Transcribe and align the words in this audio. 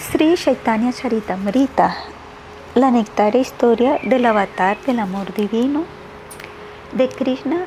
Sri 0.00 0.34
Chaitanya 0.34 0.92
Charitamrita, 0.92 1.94
la 2.74 2.90
nectaria 2.90 3.42
historia 3.42 3.98
del 4.02 4.24
avatar 4.24 4.78
del 4.86 4.98
amor 4.98 5.34
divino 5.34 5.84
de 6.92 7.06
Krishna 7.06 7.66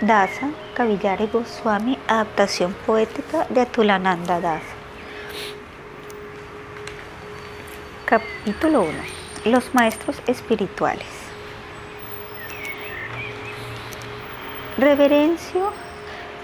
Dasa 0.00 0.48
Kavillare 0.74 1.26
Goswami, 1.26 1.98
adaptación 2.08 2.74
poética 2.86 3.46
de 3.50 3.60
Atulananda 3.60 4.40
Dasa. 4.40 4.74
Capítulo 8.06 8.80
1. 8.80 8.90
Los 9.44 9.74
maestros 9.74 10.22
espirituales. 10.26 11.06
Reverencio 14.78 15.70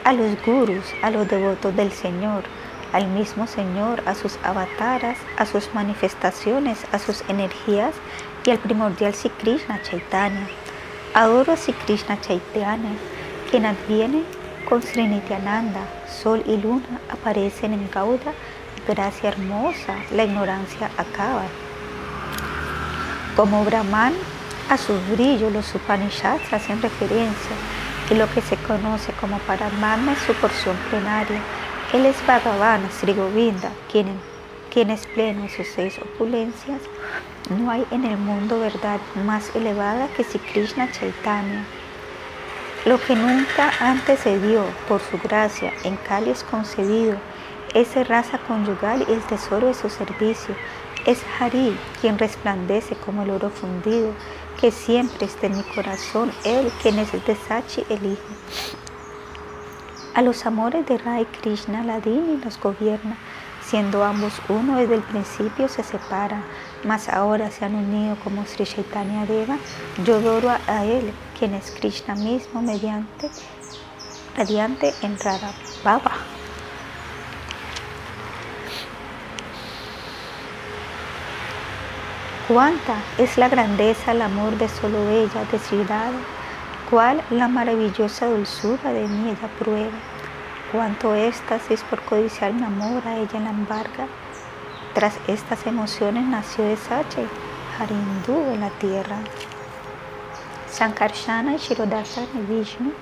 a 0.04 0.12
los 0.12 0.36
gurus, 0.45 0.84
a 1.00 1.11
los 1.11 1.27
devotos 1.27 1.75
del 1.75 1.93
Señor, 1.93 2.45
al 2.93 3.07
mismo 3.09 3.46
Señor, 3.46 4.02
a 4.06 4.14
sus 4.14 4.38
avataras, 4.43 5.16
a 5.36 5.46
sus 5.46 5.73
manifestaciones, 5.74 6.78
a 6.92 6.98
sus 6.98 7.23
energías 7.28 7.95
y 8.45 8.51
al 8.51 8.59
primordial 8.59 9.15
Sri 9.15 9.30
Krishna 9.30 9.80
Chaitanya. 9.82 10.48
Adoro 11.15 11.52
a 11.52 11.56
Sri 11.56 11.73
Krishna 11.73 12.20
Chaitanya, 12.20 12.92
quien 13.51 13.66
adviene 13.66 14.23
con 14.68 14.82
Srinityananda, 14.82 15.80
sol 16.09 16.42
y 16.46 16.56
luna 16.56 17.01
aparecen 17.10 17.73
en 17.73 17.91
Gauda, 17.91 18.32
gracia 18.87 19.30
hermosa, 19.30 19.96
la 20.12 20.24
ignorancia 20.24 20.91
acaba. 20.96 21.45
Como 23.37 23.65
Brahman, 23.65 24.15
a 24.68 24.77
su 24.77 24.93
brillo 25.12 25.51
los 25.51 25.74
Upanishads 25.74 26.52
hacen 26.52 26.80
referencia 26.80 27.57
y 28.10 28.15
lo 28.15 28.32
que 28.32 28.41
se 28.41 28.57
conoce 28.57 29.12
como 29.15 29.38
Paramatma 29.41 30.12
es 30.12 30.18
su 30.20 30.32
porción 30.34 30.77
plenaria. 30.91 31.41
Él 31.93 32.07
es 32.07 32.25
Bhagavan, 32.25 32.89
Sri 32.93 33.15
Govinda, 33.15 33.73
quien, 33.91 34.91
es 34.91 35.07
pleno 35.09 35.43
en 35.43 35.51
sus 35.51 35.67
seis 35.67 35.99
opulencias. 35.99 36.80
No 37.49 37.69
hay 37.69 37.85
en 37.91 38.05
el 38.05 38.16
mundo 38.16 38.60
verdad 38.60 39.01
más 39.27 39.51
elevada 39.57 40.07
que 40.16 40.23
Sri 40.23 40.38
Krishna 40.38 40.88
Chaitanya. 40.93 41.65
Lo 42.85 43.01
que 43.01 43.16
nunca 43.16 43.73
antes 43.80 44.21
se 44.21 44.38
dio 44.38 44.63
por 44.87 45.01
su 45.01 45.19
gracia 45.19 45.73
en 45.82 45.97
Kali 45.97 46.30
es 46.30 46.45
concedido, 46.45 47.16
es 47.74 47.93
raza 48.07 48.38
conyugal 48.38 49.04
y 49.09 49.13
el 49.13 49.23
tesoro 49.23 49.66
de 49.66 49.75
su 49.75 49.91
servicio. 49.91 50.54
Es 51.07 51.25
Hari 51.41 51.77
quien 52.01 52.19
resplandece 52.19 52.95
como 52.95 53.25
el 53.25 53.30
oro 53.30 53.51
fundido, 53.51 54.13
que 54.60 54.71
siempre 54.71 55.27
está 55.27 55.49
en 55.49 55.57
mi 55.57 55.65
corazón, 55.65 56.30
Él 56.45 56.71
quien 56.82 57.01
es 57.01 57.10
de 57.10 57.35
Sachi 57.35 57.85
el 57.88 58.13
Hijo. 58.13 58.90
A 60.13 60.23
los 60.23 60.45
amores 60.45 60.85
de 60.87 60.99
Rai 60.99 61.25
Krishna 61.25 61.85
Ladini 61.85 62.37
los 62.45 62.59
gobierna, 62.59 63.16
siendo 63.63 64.05
ambos 64.05 64.33
uno 64.49 64.77
desde 64.77 64.97
el 64.97 65.03
principio 65.03 65.69
se 65.69 65.84
separan, 65.84 66.43
mas 66.84 67.09
ahora 67.09 67.50
se 67.53 67.65
han 67.65 67.77
unido 67.77 68.16
como 68.25 68.44
Sri 68.44 68.66
Chaitanya 68.66 69.25
Deva. 69.25 69.56
Yo 70.05 70.16
adoro 70.16 70.50
a 70.50 70.84
Él, 70.84 71.12
quien 71.38 71.55
es 71.55 71.71
Krishna 71.71 72.16
mismo, 72.16 72.61
mediante, 72.61 73.31
radiante 74.37 74.93
en 75.03 75.16
Radha 75.16 75.53
Baba. 75.84 76.12
Cuánta 82.49 82.97
es 83.16 83.38
la 83.38 83.49
grandeza, 83.49 84.11
el 84.11 84.22
amor 84.22 84.59
de 84.59 84.69
solo 84.69 85.09
ella, 85.09 85.44
de 85.53 85.59
ciudad, 85.61 86.11
cuál 86.91 87.22
la 87.31 87.47
maravillosa 87.47 88.27
dulzura 88.27 88.93
de 88.93 89.06
mí 89.06 89.31
ella 89.31 89.49
prueba, 89.60 89.97
cuánto 90.72 91.15
éxtasis 91.15 91.82
por 91.84 92.00
codiciar 92.03 92.53
mi 92.53 92.65
amor 92.65 93.06
a 93.06 93.16
ella 93.16 93.38
la 93.38 93.50
embarga. 93.50 94.09
Tras 94.94 95.16
estas 95.28 95.66
emociones 95.69 96.25
nació 96.25 96.65
de 96.65 96.77
Sache, 96.77 97.25
Harindu 97.78 98.53
en 98.53 98.60
la 98.60 98.71
tierra. 98.71 99.19
Sankarshana 100.69 101.55
y 101.55 102.53
Vishnu, 102.53 102.93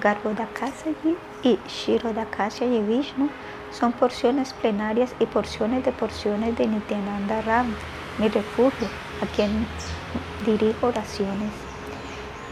Garbhodakasaya 0.00 0.94
y 1.42 1.58
Shirodakasya 1.66 2.66
y 2.66 2.80
Vishnu 2.82 3.28
son 3.72 3.92
porciones 3.92 4.52
plenarias 4.52 5.14
y 5.18 5.26
porciones 5.26 5.84
de 5.84 5.90
porciones 5.90 6.56
de 6.56 6.68
Nityananda 6.68 7.42
Ram 7.42 7.74
mi 8.18 8.28
refugio, 8.28 8.88
a 9.22 9.26
quien 9.34 9.66
dirijo 10.44 10.88
oraciones. 10.88 11.71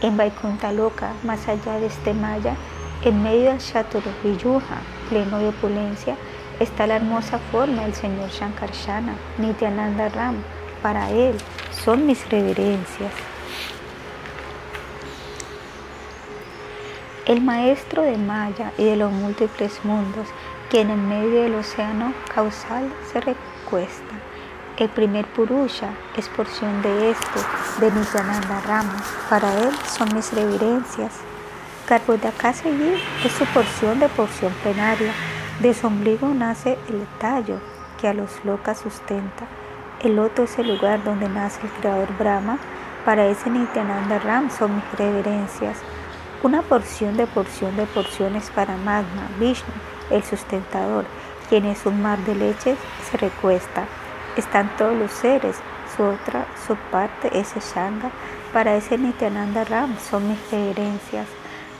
En 0.01 0.17
Vaikunta 0.17 0.71
Loka, 0.71 1.13
más 1.21 1.47
allá 1.47 1.79
de 1.79 1.85
este 1.85 2.15
Maya, 2.15 2.55
en 3.03 3.21
medio 3.21 3.51
del 3.51 3.59
Chaturviyuja, 3.59 4.77
pleno 5.09 5.37
de 5.37 5.49
opulencia, 5.49 6.15
está 6.59 6.87
la 6.87 6.95
hermosa 6.95 7.37
forma 7.51 7.83
del 7.83 7.93
Señor 7.93 8.29
Shankarshana, 8.31 9.13
Nityananda 9.37 10.09
Ram. 10.09 10.37
Para 10.81 11.11
él 11.11 11.37
son 11.83 12.07
mis 12.07 12.27
reverencias. 12.31 13.13
El 17.27 17.41
maestro 17.41 18.01
de 18.01 18.17
Maya 18.17 18.71
y 18.79 18.85
de 18.85 18.95
los 18.95 19.11
múltiples 19.11 19.85
mundos, 19.85 20.27
quien 20.71 20.89
en 20.89 21.07
medio 21.07 21.43
del 21.43 21.53
océano 21.53 22.11
causal 22.33 22.91
se 23.11 23.21
recuesta 23.21 24.10
el 24.81 24.89
primer 24.89 25.27
Purusha 25.27 25.93
es 26.17 26.27
porción 26.29 26.81
de 26.81 27.11
este, 27.11 27.39
de 27.79 27.91
Nityananda 27.91 28.61
Rama. 28.61 28.95
Para 29.29 29.53
él 29.53 29.69
son 29.87 30.09
mis 30.15 30.33
reverencias. 30.33 31.13
Garbhodakasaya 31.87 32.95
es 33.23 33.31
su 33.31 33.45
porción 33.53 33.99
de 33.99 34.09
porción 34.09 34.51
plenaria. 34.63 35.13
De 35.59 35.75
su 35.75 35.85
ombligo 35.85 36.29
nace 36.29 36.79
el 36.89 37.05
tallo 37.19 37.59
que 37.99 38.07
a 38.07 38.15
los 38.15 38.43
locas 38.43 38.79
sustenta. 38.79 39.45
El 40.01 40.15
loto 40.15 40.41
es 40.43 40.57
el 40.57 40.69
lugar 40.69 41.03
donde 41.03 41.29
nace 41.29 41.61
el 41.61 41.69
creador 41.73 42.17
Brahma. 42.17 42.57
Para 43.05 43.27
ese 43.27 43.51
Nityananda 43.51 44.17
Ram 44.17 44.49
son 44.49 44.77
mis 44.77 44.91
reverencias. 44.97 45.77
Una 46.41 46.63
porción 46.63 47.17
de 47.17 47.27
porción 47.27 47.77
de 47.77 47.85
porciones 47.85 48.49
para 48.49 48.75
Magma, 48.77 49.29
Vishnu, 49.39 49.73
el 50.09 50.23
sustentador, 50.23 51.05
quien 51.49 51.65
es 51.65 51.85
un 51.85 52.01
mar 52.01 52.17
de 52.25 52.33
leche, 52.33 52.75
se 53.11 53.17
recuesta 53.17 53.85
están 54.37 54.75
todos 54.77 54.95
los 54.95 55.11
seres. 55.11 55.57
Su 55.95 56.03
otra 56.03 56.45
subparte 56.67 57.37
es 57.37 57.53
Shanga. 57.73 58.11
Para 58.53 58.75
ese 58.75 58.97
Nityananda 58.97 59.63
Ram 59.65 59.97
son 59.99 60.29
mis 60.29 60.39
reverencias. 60.51 61.27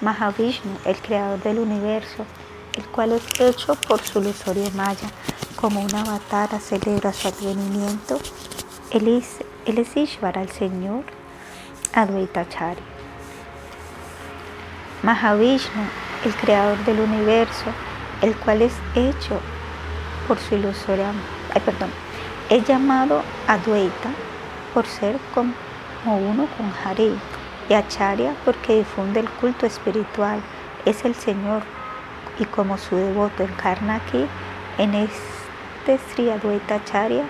Mahavishnu, 0.02 0.78
el 0.86 0.96
creador 0.98 1.42
del 1.44 1.60
universo, 1.60 2.26
el 2.74 2.86
cual 2.86 3.12
es 3.14 3.24
hecho 3.40 3.76
por 3.76 4.02
su 4.02 4.20
ilusorio 4.20 4.70
maya, 4.76 5.10
como 5.56 5.82
una 5.82 6.02
avatara 6.02 6.60
celebra 6.60 7.14
su 7.14 7.28
advenimiento. 7.28 8.20
Él 8.90 9.08
es, 9.08 9.44
él 9.66 9.78
es 9.78 9.96
Ishvara, 9.96 10.42
el 10.42 10.50
Señor, 10.50 11.04
Advaita 11.94 12.48
Chari. 12.50 12.82
Mahavishnu, 15.04 15.84
el 16.26 16.36
creador 16.36 16.84
del 16.86 17.00
universo, 17.00 17.66
el 18.22 18.36
cual 18.36 18.62
es 18.62 18.74
hecho 18.96 19.40
por 20.28 20.40
su 20.40 20.56
ilusoria, 20.56 21.12
ay, 21.54 21.62
perdón, 21.66 21.90
es 22.52 22.68
llamado 22.68 23.24
Advaita 23.48 24.10
por 24.74 24.86
ser 24.86 25.18
como 25.34 25.54
uno 26.06 26.48
con 26.58 26.70
Hari 26.84 27.18
y 27.70 27.74
Acharya 27.74 28.36
porque 28.44 28.80
difunde 28.80 29.22
el 29.22 29.30
culto 29.30 29.66
espiritual. 29.66 30.42
Es 30.84 31.06
el 31.06 31.16
Señor 31.16 31.64
y 32.40 32.44
como 32.44 32.78
su 32.78 32.98
devoto 32.98 33.44
encarna 33.44 33.96
aquí, 33.96 34.26
en 34.78 34.96
este 34.96 35.98
Sri 36.10 36.30
Acharya, 36.30 37.24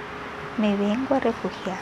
me 0.57 0.75
vengo 0.75 1.13
a 1.13 1.19
refugiar. 1.19 1.77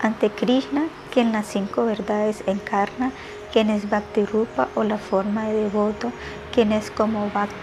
Ante 0.00 0.30
Krishna, 0.30 0.86
quien 1.12 1.32
las 1.32 1.46
cinco 1.46 1.84
verdades 1.84 2.44
encarna, 2.46 3.12
quien 3.52 3.68
es 3.68 3.90
Bhakti 3.90 4.24
Rupa 4.24 4.68
o 4.74 4.84
la 4.84 4.96
forma 4.96 5.44
de 5.44 5.64
devoto, 5.64 6.12
quien 6.54 6.72
es 6.72 6.90
como 6.90 7.30
Bhakta 7.30 7.54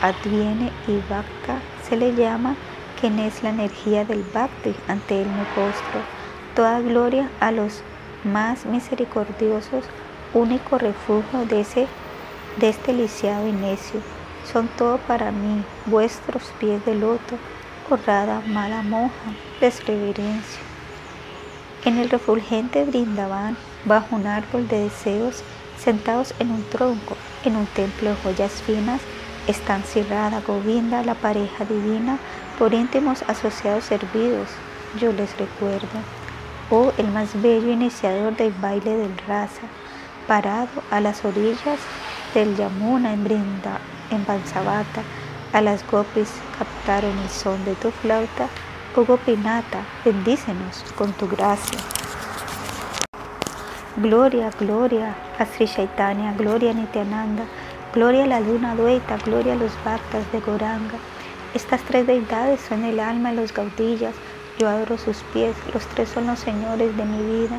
adviene 0.00 0.72
y 0.86 0.96
Bhakta 1.10 1.60
se 1.88 1.96
le 1.96 2.14
llama 2.14 2.54
quien 3.00 3.18
es 3.18 3.42
la 3.42 3.50
energía 3.50 4.04
del 4.04 4.22
Bhakti, 4.34 4.74
ante 4.88 5.22
él 5.22 5.28
me. 5.28 5.44
Toda 6.54 6.80
gloria 6.80 7.30
a 7.40 7.52
los 7.52 7.82
más 8.24 8.66
misericordiosos, 8.66 9.84
único 10.34 10.78
refugio 10.78 11.46
de, 11.46 11.60
ese, 11.60 11.86
de 12.58 12.68
este 12.68 12.92
lisiado 12.92 13.46
y 13.46 13.52
necio. 13.52 14.00
Son 14.52 14.68
todo 14.76 14.98
para 14.98 15.30
mí, 15.30 15.62
vuestros 15.86 16.42
pies 16.58 16.84
de 16.84 16.94
loto, 16.94 17.36
honrada 17.88 18.42
mala 18.46 18.82
monja, 18.82 19.32
desreverencia. 19.60 20.60
En 21.84 21.98
el 21.98 22.10
refulgente 22.10 22.84
Brindavan, 22.84 23.56
bajo 23.84 24.16
un 24.16 24.26
árbol 24.26 24.66
de 24.66 24.84
deseos, 24.84 25.42
sentados 25.78 26.34
en 26.40 26.50
un 26.50 26.64
tronco, 26.64 27.16
en 27.44 27.54
un 27.54 27.66
templo 27.66 28.10
de 28.10 28.16
joyas 28.16 28.52
finas, 28.62 29.00
están 29.48 29.82
Sirrada, 29.84 30.42
Govinda, 30.46 31.02
la 31.02 31.14
pareja 31.14 31.64
divina, 31.64 32.18
por 32.58 32.74
íntimos 32.74 33.22
asociados 33.26 33.84
servidos, 33.84 34.48
yo 35.00 35.12
les 35.12 35.36
recuerdo. 35.38 35.86
Oh, 36.70 36.92
el 36.98 37.08
más 37.08 37.40
bello 37.40 37.72
iniciador 37.72 38.36
del 38.36 38.52
baile 38.52 38.94
del 38.94 39.16
raza, 39.26 39.62
parado 40.26 40.68
a 40.90 41.00
las 41.00 41.24
orillas 41.24 41.80
del 42.34 42.56
Yamuna 42.56 43.14
en 43.14 43.24
Brinda, 43.24 43.80
en 44.10 44.24
Bansabata, 44.26 45.02
a 45.54 45.62
las 45.62 45.82
gopis 45.90 46.30
captaron 46.58 47.16
el 47.18 47.30
son 47.30 47.64
de 47.64 47.74
tu 47.76 47.90
flauta, 47.90 48.48
oh 48.94 49.04
Gopinata, 49.04 49.80
bendícenos 50.04 50.84
con 50.96 51.12
tu 51.12 51.26
gracia. 51.26 51.78
Gloria, 53.96 54.50
gloria 54.60 55.16
a 55.38 55.46
Sri 55.46 55.66
Chaitanya, 55.66 56.34
gloria 56.34 56.74
Nityananda, 56.74 57.44
gloria 57.94 58.24
a 58.24 58.26
la 58.26 58.40
luna 58.40 58.74
dueta, 58.74 59.16
gloria 59.24 59.54
a 59.54 59.56
los 59.56 59.72
bhaktas 59.84 60.30
de 60.32 60.40
Goranga. 60.40 60.98
Estas 61.54 61.80
tres 61.82 62.06
deidades 62.06 62.60
son 62.60 62.84
el 62.84 63.00
alma 63.00 63.30
de 63.30 63.36
los 63.36 63.54
gaudillas, 63.54 64.14
yo 64.58 64.68
adoro 64.68 64.98
sus 64.98 65.18
pies, 65.32 65.56
los 65.72 65.86
tres 65.86 66.08
son 66.10 66.26
los 66.26 66.38
señores 66.38 66.96
de 66.96 67.04
mi 67.04 67.22
vida. 67.40 67.58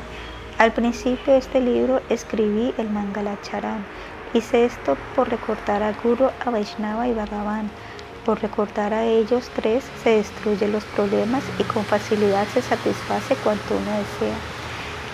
Al 0.57 0.73
principio 0.73 1.33
de 1.33 1.39
este 1.39 1.61
libro 1.61 2.01
escribí 2.09 2.73
el 2.77 2.89
Mangalacharan. 2.89 3.85
Hice 4.33 4.65
esto 4.65 4.97
por 5.15 5.29
recortar 5.29 5.81
a 5.81 5.93
Guru, 6.03 6.29
a 6.45 6.49
Vaishnava 6.49 7.07
y 7.07 7.13
Bhagavan. 7.13 7.69
Por 8.25 8.41
recortar 8.41 8.93
a 8.93 9.05
ellos 9.05 9.49
tres 9.55 9.85
se 10.03 10.17
destruyen 10.17 10.73
los 10.73 10.83
problemas 10.83 11.43
y 11.57 11.63
con 11.63 11.83
facilidad 11.85 12.45
se 12.53 12.61
satisface 12.61 13.35
cuanto 13.37 13.75
uno 13.75 13.91
desea. 13.91 14.35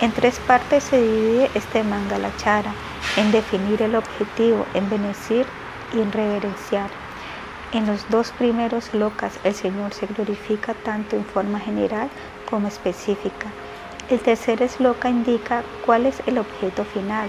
En 0.02 0.12
tres 0.12 0.38
partes 0.40 0.84
se 0.84 1.00
divide 1.00 1.50
este 1.54 1.82
Mangalachara, 1.82 2.74
en 3.16 3.30
definir 3.30 3.82
el 3.82 3.94
objetivo, 3.94 4.66
en 4.74 4.88
bendecir 4.90 5.46
y 5.94 6.00
en 6.00 6.12
reverenciar. 6.12 6.90
En 7.72 7.86
los 7.86 8.08
dos 8.10 8.30
primeros 8.32 8.94
locas 8.94 9.38
el 9.44 9.54
Señor 9.54 9.92
se 9.92 10.06
glorifica 10.06 10.74
tanto 10.74 11.16
en 11.16 11.24
forma 11.24 11.58
general 11.58 12.08
como 12.48 12.68
específica. 12.68 13.48
El 14.08 14.20
tercer 14.20 14.62
esloka 14.62 15.08
indica 15.08 15.64
cuál 15.84 16.06
es 16.06 16.22
el 16.26 16.38
objeto 16.38 16.84
final. 16.84 17.28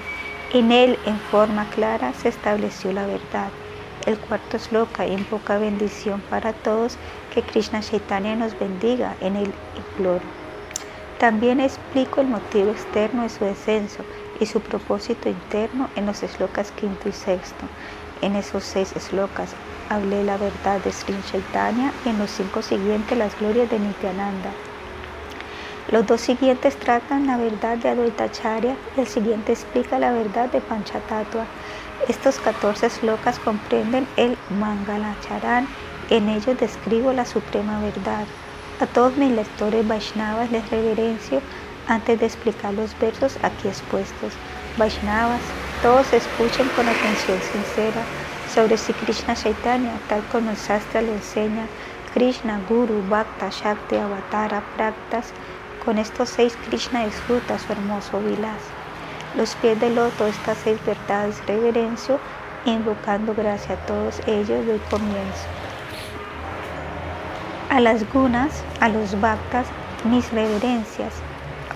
En 0.53 0.71
él, 0.71 0.97
en 1.05 1.19
forma 1.19 1.67
clara, 1.71 2.13
se 2.13 2.29
estableció 2.29 2.93
la 2.93 3.07
verdad. 3.07 3.49
El 4.05 4.17
cuarto 4.17 4.57
esloka 4.57 5.05
invoca 5.05 5.57
bendición 5.57 6.21
para 6.29 6.53
todos, 6.53 6.97
que 7.33 7.41
Krishna 7.41 7.81
Chaitanya 7.81 8.35
nos 8.35 8.57
bendiga 8.57 9.15
en 9.21 9.35
el 9.35 9.51
imploro. 9.75 10.23
También 11.17 11.59
explico 11.59 12.21
el 12.21 12.27
motivo 12.27 12.69
externo 12.69 13.23
de 13.23 13.29
su 13.29 13.43
descenso 13.43 14.03
y 14.39 14.45
su 14.45 14.61
propósito 14.61 15.29
interno 15.29 15.89
en 15.95 16.05
los 16.05 16.23
eslokas 16.23 16.71
quinto 16.71 17.09
y 17.09 17.11
sexto. 17.11 17.65
En 18.21 18.35
esos 18.35 18.63
seis 18.63 18.93
eslokas 18.95 19.55
hablé 19.89 20.23
la 20.23 20.37
verdad 20.37 20.81
de 20.81 20.91
Sri 20.91 21.15
Chaitanya 21.31 21.93
y 22.05 22.09
en 22.09 22.17
los 22.17 22.31
cinco 22.31 22.61
siguientes 22.61 23.17
las 23.17 23.37
glorias 23.39 23.69
de 23.69 23.79
Nityananda. 23.79 24.51
Los 25.89 26.05
dos 26.05 26.19
siguientes 26.19 26.77
tratan 26.77 27.27
la 27.27 27.37
verdad 27.37 27.77
de 27.77 27.89
Advaitacharya 27.89 28.75
y 28.97 28.99
el 28.99 29.07
siguiente 29.07 29.53
explica 29.53 29.97
la 29.97 30.11
verdad 30.11 30.51
de 30.51 30.59
Panchatattva. 30.59 31.45
Estos 32.09 32.39
14 32.39 32.89
slokas 32.89 33.39
comprenden 33.39 34.05
el 34.17 34.37
Mangalacharan. 34.49 35.65
En 36.09 36.27
ellos 36.27 36.57
describo 36.59 37.13
la 37.13 37.25
suprema 37.25 37.79
verdad. 37.79 38.25
A 38.79 38.85
todos 38.85 39.15
mis 39.15 39.31
lectores 39.31 39.87
Vaishnavas 39.87 40.51
les 40.51 40.69
reverencio 40.69 41.41
antes 41.87 42.19
de 42.19 42.25
explicar 42.25 42.73
los 42.73 42.97
versos 42.99 43.37
aquí 43.43 43.67
expuestos. 43.67 44.33
Vaishnavas, 44.77 45.41
todos 45.81 46.13
escuchen 46.13 46.69
con 46.69 46.87
atención 46.87 47.41
sincera 47.41 48.03
sobre 48.53 48.77
si 48.77 48.93
Krishna 48.93 49.35
Chaitanya, 49.35 49.93
tal 50.09 50.23
como 50.31 50.51
el 50.51 50.57
Sastra 50.57 51.01
le 51.01 51.13
enseña, 51.13 51.65
Krishna, 52.13 52.59
Guru, 52.69 53.03
Bhakta, 53.09 53.49
Shakti, 53.49 53.95
Avatara, 53.95 54.61
Praktas, 54.75 55.33
con 55.85 55.97
estos 55.97 56.29
seis 56.29 56.57
Krishna 56.67 57.05
disfruta 57.05 57.57
su 57.59 57.71
hermoso 57.71 58.19
vilas. 58.19 58.61
Los 59.35 59.55
pies 59.55 59.79
del 59.79 59.95
loto, 59.95 60.27
estas 60.27 60.57
seis 60.57 60.79
verdades 60.85 61.45
reverencio, 61.45 62.19
invocando 62.65 63.33
gracia 63.33 63.75
a 63.75 63.85
todos 63.85 64.21
ellos 64.27 64.65
del 64.65 64.81
comienzo 64.89 65.47
a 67.69 67.79
las 67.79 68.11
gunas, 68.13 68.63
a 68.79 68.89
los 68.89 69.19
bhaktas, 69.19 69.67
mis 70.03 70.31
reverencias. 70.31 71.26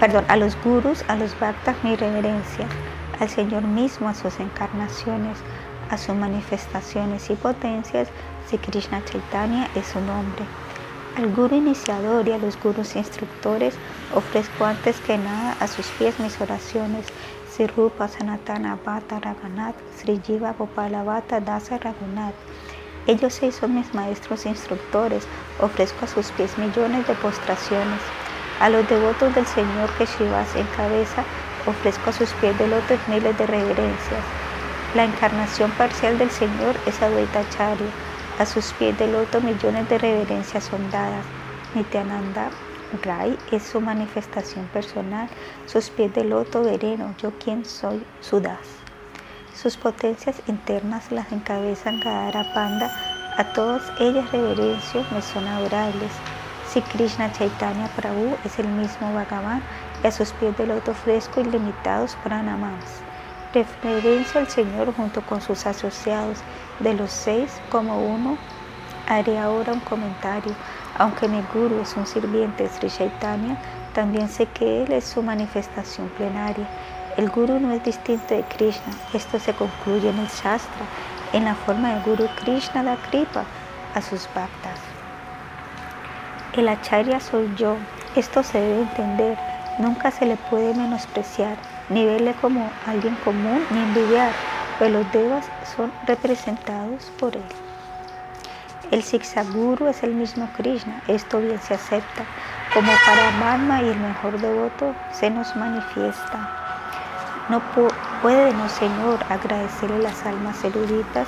Perdón, 0.02 0.26
a 0.30 0.36
los 0.36 0.60
gurus, 0.60 1.06
a 1.10 1.16
los 1.16 1.38
bhaktas, 1.38 1.84
mis 1.84 2.00
reverencias. 2.00 2.72
Al 3.20 3.30
Señor 3.30 3.68
mismo, 3.68 4.10
a 4.10 4.16
sus 4.16 4.40
encarnaciones, 4.40 5.38
a 5.92 6.00
sus 6.00 6.16
manifestaciones 6.16 7.30
y 7.30 7.36
potencias, 7.36 8.08
si 8.50 8.58
Krishna 8.58 9.06
Chaitanya 9.06 9.70
es 9.76 9.86
su 9.86 10.02
nombre. 10.02 10.48
Al 11.16 11.32
guru 11.32 11.56
iniciador 11.56 12.28
y 12.28 12.32
a 12.32 12.40
los 12.40 12.60
gurus 12.60 12.96
instructores 12.96 13.76
ofrezco 14.16 14.66
antes 14.66 15.00
que 15.02 15.20
nada 15.20 15.56
a 15.60 15.68
sus 15.68 15.86
pies 15.92 16.20
mis 16.20 16.42
oraciones. 16.42 17.06
Sri 17.54 17.68
Rupa 17.68 18.08
Sanatana 18.08 18.80
Bhata 18.84 19.20
Raghunath, 19.20 19.76
Sri 20.00 20.20
Jiva 20.26 20.54
Gopala 20.58 21.04
Bhata 21.04 21.40
Dasa 21.40 21.78
Raghunath. 21.78 22.34
Ellos 23.06 23.36
seis 23.36 23.54
son 23.54 23.76
mis 23.76 23.94
maestros 23.94 24.48
instructores. 24.48 25.28
Ofrezco 25.60 26.06
a 26.06 26.08
sus 26.08 26.32
pies 26.32 26.58
millones 26.58 27.06
de 27.06 27.14
postraciones. 27.14 28.02
A 28.62 28.70
los 28.70 28.86
devotos 28.86 29.34
del 29.34 29.48
Señor 29.48 29.92
que 29.96 30.06
Shivas 30.06 30.56
encabeza, 30.56 31.26
ofrezco 31.66 32.12
a 32.12 32.14
sus 32.14 32.36
pies 32.36 32.56
de 32.60 32.68
lotos 32.68 33.00
miles 33.08 33.36
de 33.36 33.48
reverencias. 33.48 34.24
La 34.94 35.04
encarnación 35.04 35.72
parcial 35.72 36.20
del 36.20 36.30
Señor 36.30 36.80
es 36.86 37.02
Advaita 37.02 37.50
Charya. 37.50 37.92
A 38.38 38.46
sus 38.46 38.72
pies 38.74 38.96
de 38.96 39.08
loto 39.08 39.42
millones 39.42 39.88
de 39.90 39.98
reverencias 39.98 40.66
son 40.66 40.92
dadas. 40.92 41.26
Nityananda 41.74 42.52
Rai 43.02 43.36
es 43.52 43.64
su 43.64 43.82
manifestación 43.82 44.68
personal. 44.68 45.28
Sus 45.66 45.90
pies 45.90 46.14
de 46.14 46.24
loto 46.24 46.62
vereno, 46.62 47.16
yo 47.18 47.32
quien 47.40 47.66
soy, 47.66 48.06
Sudas. 48.20 48.68
Sus 49.56 49.76
potencias 49.76 50.36
internas 50.46 51.12
las 51.12 51.32
encabezan 51.32 52.00
Gadara 52.00 52.54
Panda. 52.54 52.92
A 53.38 53.54
todas 53.54 53.82
ellas 54.00 54.32
reverencio 54.32 55.04
me 55.10 55.24
son 55.24 55.48
adorables. 55.48 56.12
Si 56.72 56.82
Krishna 56.84 57.30
Chaitanya 57.34 57.90
Prabhu 57.98 58.38
es 58.46 58.58
el 58.58 58.68
mismo 58.70 59.14
Bhagavan 59.14 59.62
y 60.02 60.08
a 60.08 60.12
sus 60.12 60.32
pies 60.32 60.58
de 60.58 60.66
loto 60.66 60.94
fresco 60.94 61.42
ilimitados 61.42 62.16
pranamams. 62.24 63.02
Referencio 63.54 64.40
al 64.40 64.48
Señor 64.48 64.96
junto 64.96 65.22
con 65.22 65.42
sus 65.42 65.66
asociados. 65.66 66.38
De 66.80 66.94
los 66.94 67.12
seis, 67.12 67.60
como 67.70 68.02
uno, 68.02 68.38
haré 69.10 69.38
ahora 69.38 69.74
un 69.74 69.82
comentario. 69.82 70.56
Aunque 70.98 71.28
mi 71.28 71.42
guru 71.54 71.82
es 71.82 71.98
un 71.98 72.08
sirviente 72.08 72.64
de 72.64 72.70
Sri 72.70 72.90
Chaitanya, 72.90 73.58
también 73.94 74.30
sé 74.30 74.46
que 74.46 74.84
él 74.84 74.94
es 74.94 75.04
su 75.04 75.22
manifestación 75.22 76.08
plenaria. 76.16 76.70
El 77.18 77.30
guru 77.32 77.60
no 77.60 77.74
es 77.74 77.84
distinto 77.84 78.34
de 78.34 78.44
Krishna. 78.44 78.94
Esto 79.14 79.40
se 79.40 79.54
concluye 79.54 80.10
en 80.10 80.20
el 80.20 80.28
Shastra, 80.28 80.86
en 81.34 81.44
la 81.44 81.56
forma 81.56 81.90
del 81.96 82.04
guru 82.04 82.30
Krishna 82.42 82.82
da 82.82 82.96
Kripa 83.10 83.44
a 83.94 84.02
sus 84.02 84.30
bhaktas. 84.34 84.91
El 86.54 86.68
acharya 86.68 87.22
soy 87.22 87.50
yo. 87.56 87.78
Esto 88.16 88.44
se 88.44 88.60
debe 88.60 88.82
entender. 88.82 89.38
Nunca 89.80 90.12
se 90.12 90.26
le 90.26 90.36
puede 90.36 90.74
menospreciar, 90.74 91.56
ni 91.88 92.06
verle 92.06 92.34
como 92.42 92.70
alguien 92.86 93.16
común, 93.24 93.66
ni 93.70 93.80
envidiar, 93.80 94.32
pues 94.78 94.92
los 94.92 95.10
devas 95.14 95.46
son 95.76 95.94
representados 96.06 97.10
por 97.18 97.38
él. 97.38 97.44
El 98.92 99.02
Guru 99.54 99.88
es 99.88 100.04
el 100.04 100.14
mismo 100.14 100.50
Krishna, 100.58 101.02
esto 101.08 101.40
bien 101.40 101.58
se 101.62 101.76
acepta. 101.76 102.24
Como 102.74 102.92
para 103.06 103.38
Brahma 103.38 103.82
y 103.84 103.88
el 103.88 104.00
mejor 104.00 104.38
devoto 104.38 104.94
se 105.14 105.30
nos 105.30 105.56
manifiesta. 105.56 106.50
No 107.48 107.62
podemos, 108.22 108.72
Señor, 108.74 109.20
agradecerle 109.30 110.00
las 110.00 110.26
almas 110.26 110.62
eruditas, 110.66 111.28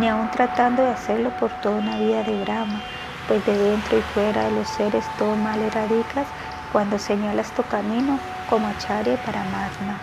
ni 0.00 0.08
aun 0.08 0.28
tratando 0.32 0.82
de 0.82 0.90
hacerlo 0.90 1.30
por 1.38 1.52
toda 1.60 1.76
una 1.76 1.96
vida 1.98 2.24
de 2.24 2.42
Brahma, 2.42 2.82
pues 3.28 3.44
de 3.46 3.56
dentro 3.56 3.98
y 3.98 4.02
fuera 4.02 4.44
de 4.44 4.50
los 4.52 4.68
seres 4.68 5.04
todo 5.18 5.36
mal 5.36 5.60
erradicas 5.60 6.26
cuando 6.72 6.98
señalas 6.98 7.50
tu 7.52 7.62
camino 7.62 8.18
como 8.48 8.68
Acharya 8.68 9.16
para 9.24 9.42
Magna. 9.44 9.98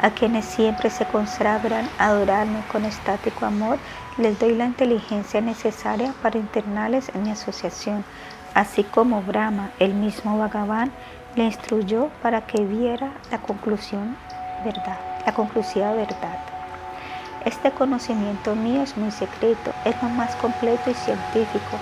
A 0.00 0.10
quienes 0.10 0.44
siempre 0.44 0.90
se 0.90 1.04
consagran 1.04 1.88
adorarme 1.98 2.60
con 2.72 2.84
estático 2.84 3.46
amor, 3.46 3.78
les 4.18 4.38
doy 4.38 4.54
la 4.54 4.66
inteligencia 4.66 5.40
necesaria 5.40 6.12
para 6.22 6.38
internarles 6.38 7.10
en 7.14 7.22
mi 7.22 7.30
asociación, 7.30 8.04
así 8.52 8.82
como 8.82 9.22
Brahma, 9.22 9.70
el 9.78 9.94
mismo 9.94 10.36
Bhagavan, 10.38 10.90
le 11.36 11.44
instruyó 11.44 12.08
para 12.20 12.42
que 12.42 12.64
viera 12.64 13.12
la 13.30 13.38
conclusión 13.38 14.16
verdad, 14.64 14.98
la 15.24 15.32
conclusiva 15.32 15.92
verdad. 15.92 16.51
Este 17.44 17.72
conocimiento 17.72 18.54
mío 18.54 18.82
es 18.82 18.96
muy 18.96 19.10
secreto, 19.10 19.72
es 19.84 20.00
lo 20.00 20.08
más 20.10 20.36
completo 20.36 20.90
y 20.90 20.94
científico, 20.94 21.76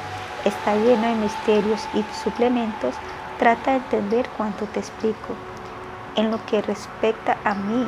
está 0.46 0.74
lleno 0.74 1.06
de 1.06 1.14
misterios 1.16 1.86
y 1.92 2.02
suplementos, 2.24 2.94
trata 3.38 3.72
de 3.72 3.76
entender 3.76 4.26
cuanto 4.38 4.64
te 4.66 4.80
explico. 4.80 5.34
En 6.16 6.30
lo 6.30 6.44
que 6.46 6.62
respecta 6.62 7.36
a 7.44 7.54
mí, 7.54 7.86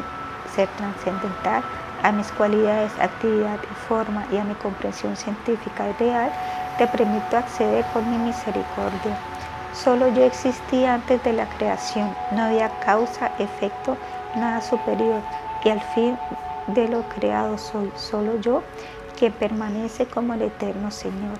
ser 0.54 0.68
trascendental, 0.76 1.62
a 2.02 2.12
mis 2.12 2.30
cualidades, 2.32 2.92
actividad 3.00 3.58
y 3.62 3.74
forma 3.88 4.26
y 4.30 4.36
a 4.36 4.44
mi 4.44 4.54
comprensión 4.54 5.16
científica 5.16 5.88
y 5.88 5.92
real, 5.94 6.30
te 6.76 6.86
permito 6.86 7.38
acceder 7.38 7.86
por 7.86 8.02
mi 8.02 8.18
misericordia. 8.18 9.16
Solo 9.72 10.08
yo 10.08 10.24
existía 10.24 10.92
antes 10.92 11.24
de 11.24 11.32
la 11.32 11.46
creación, 11.56 12.14
no 12.32 12.42
había 12.42 12.68
causa, 12.80 13.30
efecto, 13.38 13.96
nada 14.36 14.60
superior, 14.60 15.22
y 15.64 15.70
al 15.70 15.80
fin 15.80 16.18
de 16.68 16.88
lo 16.88 17.02
creado 17.08 17.58
soy 17.58 17.90
solo 17.96 18.40
yo 18.40 18.62
quien 19.18 19.32
permanece 19.32 20.06
como 20.06 20.34
el 20.34 20.42
eterno 20.42 20.90
Señor. 20.90 21.38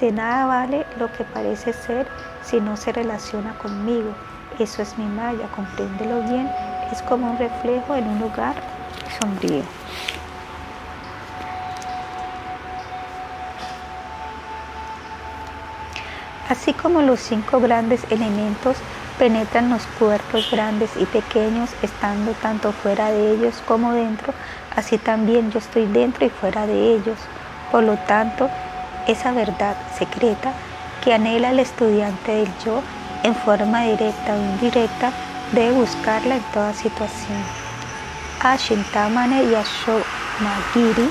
De 0.00 0.12
nada 0.12 0.46
vale 0.46 0.86
lo 0.98 1.12
que 1.12 1.24
parece 1.24 1.72
ser 1.72 2.08
si 2.42 2.60
no 2.60 2.76
se 2.76 2.92
relaciona 2.92 3.58
conmigo. 3.58 4.14
Eso 4.58 4.82
es 4.82 4.96
mi 4.96 5.04
malla, 5.04 5.46
compréndelo 5.54 6.22
bien. 6.22 6.50
Es 6.90 7.02
como 7.02 7.30
un 7.30 7.38
reflejo 7.38 7.94
en 7.94 8.08
un 8.08 8.20
lugar 8.20 8.54
sombrío. 9.20 9.62
Así 16.48 16.72
como 16.72 17.02
los 17.02 17.20
cinco 17.20 17.60
grandes 17.60 18.02
elementos 18.10 18.76
penetran 19.20 19.68
los 19.68 19.82
cuerpos 19.98 20.50
grandes 20.50 20.90
y 20.96 21.04
pequeños, 21.04 21.68
estando 21.82 22.32
tanto 22.32 22.72
fuera 22.72 23.10
de 23.10 23.32
ellos 23.32 23.62
como 23.68 23.92
dentro, 23.92 24.32
así 24.74 24.96
también 24.96 25.50
yo 25.50 25.58
estoy 25.58 25.84
dentro 25.84 26.24
y 26.24 26.30
fuera 26.30 26.66
de 26.66 26.94
ellos. 26.94 27.18
Por 27.70 27.84
lo 27.84 27.98
tanto, 27.98 28.48
esa 29.06 29.32
verdad 29.32 29.76
secreta 29.98 30.52
que 31.04 31.12
anhela 31.12 31.50
el 31.50 31.58
estudiante 31.58 32.32
del 32.32 32.48
yo 32.64 32.80
en 33.22 33.34
forma 33.34 33.82
directa 33.82 34.32
o 34.32 34.38
indirecta, 34.38 35.12
debe 35.52 35.72
buscarla 35.72 36.36
en 36.36 36.42
toda 36.54 36.72
situación. 36.72 37.42
Ashintamane 38.40 39.50
Yasho 39.50 40.00
Magiri, 40.40 41.10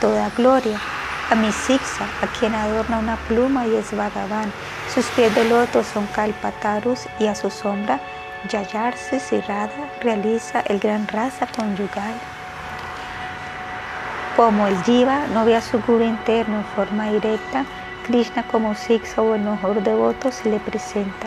toda 0.00 0.30
gloria 0.30 0.80
a 1.30 1.34
mi 1.34 1.50
Sixa, 1.50 2.04
a 2.22 2.26
quien 2.38 2.54
adorna 2.54 2.98
una 2.98 3.16
pluma 3.28 3.66
y 3.66 3.74
es 3.74 3.94
Bhagavan. 3.96 4.52
Sus 4.92 5.06
pies 5.06 5.34
de 5.34 5.44
loto 5.44 5.82
son 5.82 6.06
Kalpatarus 6.08 7.08
y 7.18 7.26
a 7.26 7.34
su 7.34 7.50
sombra 7.50 7.98
Yayarse 8.48 9.18
Sirada 9.18 9.90
realiza 10.00 10.60
el 10.60 10.78
gran 10.78 11.08
raza 11.08 11.46
conyugal. 11.46 12.14
Como 14.36 14.66
el 14.66 14.80
Jiva 14.84 15.26
no 15.32 15.44
ve 15.44 15.56
a 15.56 15.60
su 15.60 15.80
guru 15.80 16.04
interno 16.04 16.58
en 16.58 16.64
forma 16.64 17.10
directa, 17.10 17.64
Krishna 18.06 18.44
como 18.44 18.74
Sixa 18.74 19.20
o 19.22 19.34
el 19.34 19.40
mejor 19.40 19.82
devoto 19.82 20.30
se 20.30 20.48
le 20.48 20.60
presenta. 20.60 21.26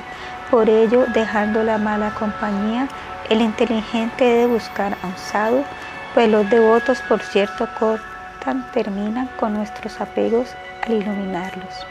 Por 0.49 0.69
ello, 0.69 1.05
dejando 1.13 1.63
la 1.63 1.77
mala 1.77 2.11
compañía, 2.11 2.87
el 3.29 3.41
inteligente 3.41 4.23
debe 4.23 4.53
buscar 4.53 4.95
a 5.03 5.07
un 5.07 5.17
sadhu, 5.17 5.63
pues 6.13 6.29
los 6.29 6.49
devotos, 6.49 7.01
por 7.01 7.21
cierto, 7.21 7.67
terminan 8.73 9.29
con 9.39 9.53
nuestros 9.53 9.99
apegos 10.01 10.49
al 10.85 10.93
iluminarlos. 10.93 11.85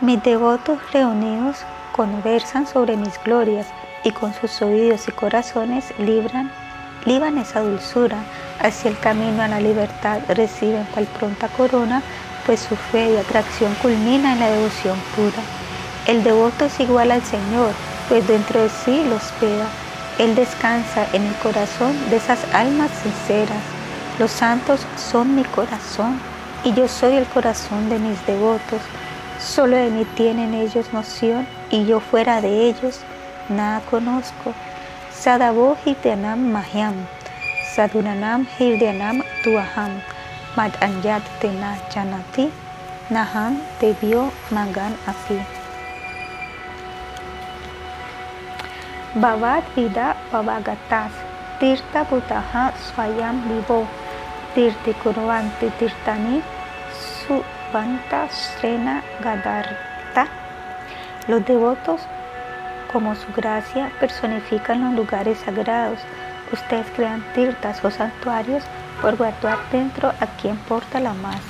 Mis 0.00 0.22
devotos 0.22 0.78
reunidos 0.92 1.58
conversan 1.92 2.66
sobre 2.66 2.96
mis 2.96 3.22
glorias 3.22 3.66
y 4.02 4.12
con 4.12 4.32
sus 4.32 4.62
oídos 4.62 5.08
y 5.08 5.12
corazones 5.12 5.92
libran, 5.98 6.50
liban 7.04 7.36
esa 7.36 7.60
dulzura 7.60 8.16
hacia 8.60 8.90
el 8.90 8.98
camino 8.98 9.42
a 9.42 9.48
la 9.48 9.60
libertad, 9.60 10.20
reciben 10.28 10.84
cual 10.94 11.06
pronta 11.18 11.48
corona, 11.48 12.02
pues 12.46 12.60
su 12.60 12.76
fe 12.76 13.12
y 13.12 13.16
atracción 13.16 13.74
culmina 13.82 14.32
en 14.32 14.40
la 14.40 14.50
devoción 14.50 14.98
pura. 15.14 15.42
El 16.06 16.22
devoto 16.22 16.64
es 16.64 16.80
igual 16.80 17.10
al 17.10 17.22
Señor, 17.22 17.72
pues 18.08 18.26
dentro 18.26 18.62
de 18.62 18.70
sí 18.70 19.04
lo 19.08 19.16
hospeda 19.16 19.66
él 20.20 20.34
descansa 20.34 21.06
en 21.14 21.24
el 21.24 21.34
corazón 21.36 21.96
de 22.10 22.16
esas 22.16 22.40
almas 22.52 22.90
sinceras. 23.02 23.62
Los 24.18 24.30
santos 24.30 24.80
son 24.98 25.34
mi 25.34 25.44
corazón 25.44 26.20
y 26.62 26.74
yo 26.74 26.88
soy 26.88 27.14
el 27.16 27.24
corazón 27.24 27.88
de 27.88 27.98
mis 27.98 28.26
devotos. 28.26 28.82
Solo 29.40 29.78
de 29.78 29.88
mí 29.88 30.04
tienen 30.16 30.52
ellos 30.52 30.92
noción 30.92 31.46
y 31.70 31.86
yo 31.86 32.00
fuera 32.00 32.42
de 32.42 32.68
ellos 32.68 33.00
nada 33.48 33.80
conozco. 33.90 34.52
Sadavo 35.10 35.74
Hirdeanam 35.86 36.52
Mahyam, 36.52 36.94
Sadunanam 37.74 38.46
Hirdeanam 38.58 39.22
Tuaham, 39.42 40.02
Mad 40.54 40.72
Anyat 40.82 41.22
Tena 41.40 41.78
Janati, 41.90 42.50
Naham 43.08 43.58
Devio 43.80 44.30
Mangan 44.50 44.94
Api. 45.06 45.59
Bhavat 49.14 49.64
Vida 49.74 50.14
Pavagatas, 50.30 51.10
Tirta 51.58 52.04
Butaha 52.04 52.72
Swayam 52.78 53.42
Vivo, 53.48 53.84
Tirti 54.54 54.94
Kurvanti 55.02 55.68
Tirtani 55.80 56.40
Subanta 56.94 58.28
Srena 58.30 59.02
Gadarta. 59.20 60.28
Los 61.26 61.44
devotos, 61.44 62.00
como 62.92 63.16
su 63.16 63.26
gracia, 63.32 63.90
personifican 63.98 64.80
los 64.80 64.94
lugares 64.94 65.38
sagrados. 65.44 65.98
Ustedes 66.52 66.86
crean 66.94 67.24
tirtas 67.34 67.84
o 67.84 67.90
santuarios 67.90 68.62
por 69.02 69.16
guardar 69.16 69.58
dentro 69.72 70.10
a 70.20 70.26
quien 70.40 70.56
porta 70.56 71.00
la 71.00 71.14
más. 71.14 71.40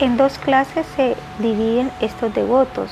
En 0.00 0.16
dos 0.16 0.38
clases 0.38 0.88
se 0.96 1.16
dividen 1.38 1.92
estos 2.00 2.34
devotos 2.34 2.90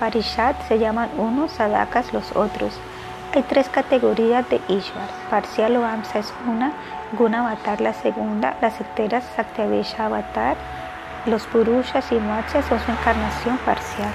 Parishat 0.00 0.56
se 0.66 0.78
llaman 0.78 1.10
unos, 1.18 1.52
Sadakas 1.52 2.14
los 2.14 2.34
otros. 2.34 2.72
Hay 3.34 3.42
tres 3.42 3.68
categorías 3.68 4.48
de 4.48 4.62
Ishvar. 4.66 5.10
Parcial 5.28 5.76
o 5.76 5.84
Amsa 5.84 6.20
es 6.20 6.32
una, 6.48 6.72
Guna 7.12 7.40
Avatar 7.40 7.82
la 7.82 7.92
segunda, 7.92 8.56
las 8.62 8.80
enteras 8.80 9.24
Satyavesha 9.36 10.06
Avatar, 10.06 10.56
los 11.26 11.46
Purushas 11.46 12.10
y 12.12 12.14
Machas 12.14 12.64
son 12.64 12.80
su 12.80 12.90
encarnación 12.90 13.58
parcial. 13.58 14.10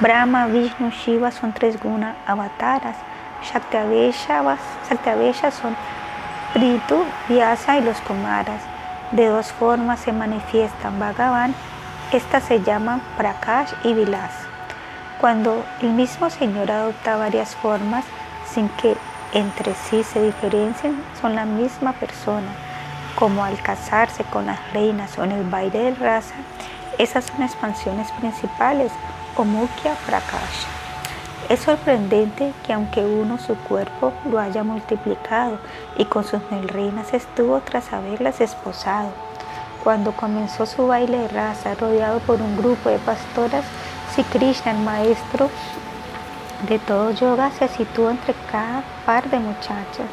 Brahma, 0.00 0.46
Vishnu, 0.46 0.90
Shiva 0.90 1.30
son 1.30 1.52
tres 1.52 1.82
Guna 1.82 2.16
Avataras. 2.26 2.96
Satyavesha 3.42 5.50
son 5.50 5.74
Pritu, 6.52 7.02
Vyasa 7.28 7.78
y 7.78 7.82
los 7.82 7.98
Kumaras. 8.02 8.60
De 9.12 9.26
dos 9.26 9.52
formas 9.52 10.00
se 10.00 10.12
manifiestan 10.12 10.98
Bhagavan. 10.98 11.54
Estas 12.12 12.44
se 12.44 12.62
llaman 12.62 13.00
Prakash 13.16 13.72
y 13.84 13.94
Vilas. 13.94 14.49
Cuando 15.20 15.62
el 15.82 15.90
mismo 15.90 16.30
Señor 16.30 16.70
adopta 16.70 17.18
varias 17.18 17.54
formas 17.54 18.06
sin 18.50 18.70
que 18.70 18.96
entre 19.34 19.74
sí 19.74 20.02
se 20.02 20.22
diferencien, 20.22 21.04
son 21.20 21.34
la 21.34 21.44
misma 21.44 21.92
persona, 21.92 22.48
como 23.16 23.44
al 23.44 23.60
casarse 23.60 24.24
con 24.24 24.46
las 24.46 24.58
reinas 24.72 25.18
o 25.18 25.24
en 25.24 25.32
el 25.32 25.44
baile 25.44 25.78
de 25.78 25.94
raza, 25.94 26.36
esas 26.96 27.26
son 27.26 27.42
expansiones 27.42 28.10
principales 28.12 28.92
o 29.36 29.44
Mukhya 29.44 29.94
Prakash. 30.06 30.64
Es 31.50 31.60
sorprendente 31.60 32.54
que 32.66 32.72
aunque 32.72 33.04
uno 33.04 33.36
su 33.36 33.56
cuerpo 33.56 34.14
lo 34.24 34.38
haya 34.38 34.64
multiplicado 34.64 35.58
y 35.98 36.06
con 36.06 36.24
sus 36.24 36.40
mil 36.50 36.66
reinas 36.66 37.12
estuvo 37.12 37.60
tras 37.60 37.92
haberlas 37.92 38.40
esposado, 38.40 39.12
cuando 39.84 40.12
comenzó 40.12 40.64
su 40.64 40.86
baile 40.86 41.18
de 41.18 41.28
raza 41.28 41.74
rodeado 41.74 42.20
por 42.20 42.40
un 42.40 42.56
grupo 42.56 42.88
de 42.88 42.98
pastoras, 42.98 43.64
si 44.14 44.22
Krishna, 44.24 44.72
el 44.72 44.78
maestro 44.78 45.50
de 46.68 46.78
todo 46.78 47.10
yoga, 47.12 47.50
se 47.52 47.68
sitúa 47.68 48.10
entre 48.10 48.34
cada 48.50 48.82
par 49.06 49.28
de 49.30 49.38
muchachas. 49.38 50.08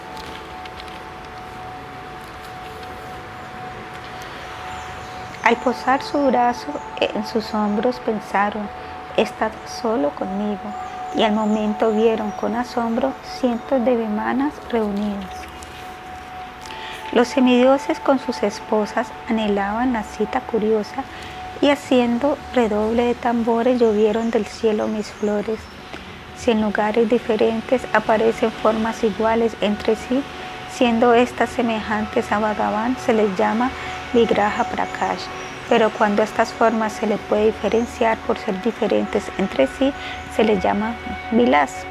Al 5.43 5.55
posar 5.57 6.01
su 6.03 6.25
brazo 6.27 6.67
en 6.99 7.25
sus 7.25 7.53
hombros 7.53 7.99
pensaron, 7.99 8.67
está 9.15 9.49
solo 9.81 10.09
conmigo, 10.09 10.59
y 11.15 11.23
al 11.23 11.31
momento 11.31 11.91
vieron 11.91 12.31
con 12.31 12.55
asombro 12.55 13.13
cientos 13.39 13.83
de 13.85 13.95
vimanas 13.95 14.53
reunidas. 14.69 15.47
Los 17.13 17.29
semidioses 17.29 17.99
con 18.01 18.19
sus 18.19 18.43
esposas 18.43 19.07
anhelaban 19.29 19.93
la 19.93 20.03
cita 20.03 20.41
curiosa 20.41 21.03
y 21.61 21.69
haciendo 21.69 22.37
redoble 22.53 23.03
de 23.05 23.15
tambores 23.15 23.79
llovieron 23.79 24.31
del 24.31 24.45
cielo 24.45 24.87
mis 24.87 25.07
flores. 25.07 25.59
Si 26.37 26.51
en 26.51 26.61
lugares 26.61 27.09
diferentes 27.09 27.81
aparecen 27.93 28.51
formas 28.51 29.03
iguales 29.03 29.55
entre 29.61 29.95
sí, 29.95 30.21
siendo 30.71 31.13
estas 31.13 31.49
semejantes 31.49 32.31
a 32.31 32.39
Bhagavan, 32.39 32.95
se 33.03 33.13
les 33.13 33.35
llama 33.37 33.71
Vigraha 34.13 34.63
Prakash. 34.65 35.23
Pero 35.69 35.89
cuando 35.89 36.23
estas 36.23 36.53
formas 36.53 36.93
se 36.93 37.07
le 37.07 37.17
puede 37.17 37.47
diferenciar 37.47 38.17
por 38.19 38.37
ser 38.37 38.61
diferentes 38.61 39.23
entre 39.37 39.67
sí, 39.67 39.91
se 40.35 40.43
les 40.43 40.63
llama 40.63 40.95
Vilas. 41.31 41.85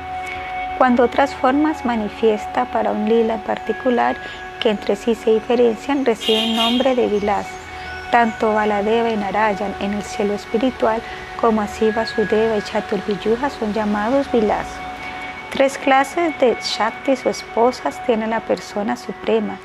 Cuando 0.78 1.02
otras 1.04 1.34
formas 1.34 1.84
manifiesta 1.84 2.66
para 2.66 2.92
un 2.92 3.08
lila 3.08 3.34
en 3.34 3.40
particular 3.40 4.16
que 4.60 4.70
entre 4.70 4.96
sí 4.96 5.14
se 5.14 5.34
diferencian, 5.34 6.04
reciben 6.04 6.56
nombre 6.56 6.94
de 6.94 7.08
Vilas. 7.08 7.46
Tanto 8.10 8.54
Baladeva 8.54 9.10
y 9.10 9.16
Narayan 9.16 9.74
en 9.80 9.94
el 9.94 10.02
cielo 10.02 10.34
espiritual 10.34 11.02
como 11.40 11.60
así 11.60 11.90
Vasudeva 11.90 12.56
y 12.56 12.62
Chaturviyuja 12.62 13.50
son 13.50 13.72
llamados 13.72 14.30
Vilas. 14.32 14.66
Tres 15.50 15.78
clases 15.78 16.38
de 16.38 16.56
Shaktis 16.60 17.24
o 17.26 17.30
esposas 17.30 18.04
tiene 18.04 18.26
la 18.26 18.40
persona 18.40 18.96
suprema. 18.96 19.58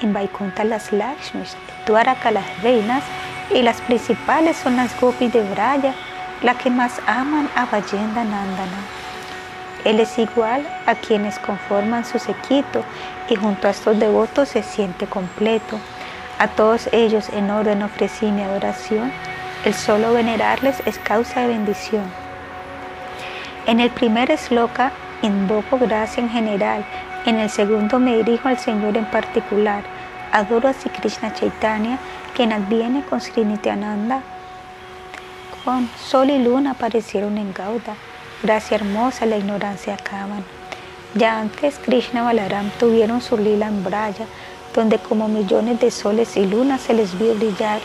En 0.00 0.12
Vaikunta 0.12 0.64
las 0.64 0.92
Lakshmis, 0.92 1.56
Dwaraka 1.86 2.30
las 2.30 2.62
reinas 2.62 3.02
y 3.52 3.62
las 3.62 3.80
principales 3.82 4.56
son 4.56 4.76
las 4.76 4.98
Gopis 5.00 5.32
de 5.32 5.42
Braya, 5.42 5.94
las 6.42 6.56
que 6.56 6.70
más 6.70 7.00
aman 7.06 7.48
a 7.54 7.66
Vayenda 7.66 8.24
Nandana. 8.24 8.82
Él 9.84 10.00
es 10.00 10.18
igual 10.18 10.66
a 10.86 10.94
quienes 10.94 11.38
conforman 11.38 12.04
su 12.04 12.18
sequito 12.18 12.82
y 13.28 13.36
junto 13.36 13.68
a 13.68 13.70
estos 13.70 13.98
devotos 13.98 14.48
se 14.48 14.62
siente 14.62 15.06
completo. 15.06 15.78
A 16.38 16.48
todos 16.48 16.88
ellos 16.92 17.28
en 17.32 17.50
orden 17.50 17.82
ofrecí 17.82 18.26
mi 18.26 18.42
adoración. 18.42 19.12
El 19.64 19.74
solo 19.74 20.12
venerarles 20.12 20.82
es 20.84 20.98
causa 20.98 21.40
de 21.40 21.48
bendición. 21.48 22.04
En 23.66 23.80
el 23.80 23.90
primer 23.90 24.30
esloka 24.30 24.92
invoco 25.22 25.78
gracia 25.78 26.22
en 26.22 26.28
general. 26.28 26.84
En 27.24 27.38
el 27.38 27.48
segundo 27.48 27.98
me 27.98 28.16
dirijo 28.16 28.48
al 28.48 28.58
Señor 28.58 28.96
en 28.96 29.06
particular. 29.06 29.84
Adoro 30.32 30.68
a 30.68 30.72
Sri 30.72 30.90
Krishna 30.90 31.32
Chaitanya, 31.32 31.98
quien 32.34 32.52
adviene 32.52 33.04
con 33.04 33.20
Sri 33.20 33.44
Nityananda. 33.44 34.20
Con 35.64 35.88
sol 35.96 36.28
y 36.30 36.42
luna 36.42 36.72
aparecieron 36.72 37.38
en 37.38 37.54
Gauda. 37.54 37.94
Gracia 38.42 38.74
hermosa, 38.74 39.24
la 39.24 39.38
ignorancia 39.38 39.94
acaban. 39.94 40.44
Ya 41.14 41.38
antes 41.38 41.78
Krishna 41.78 42.24
Balaram 42.24 42.70
tuvieron 42.80 43.22
su 43.22 43.38
lila 43.38 43.68
en 43.68 43.84
Braya, 43.84 44.26
donde 44.74 44.98
como 44.98 45.28
millones 45.28 45.80
de 45.80 45.90
soles 45.90 46.36
y 46.36 46.46
lunas 46.46 46.82
se 46.82 46.94
les 46.94 47.18
vio 47.18 47.34
brillar, 47.34 47.80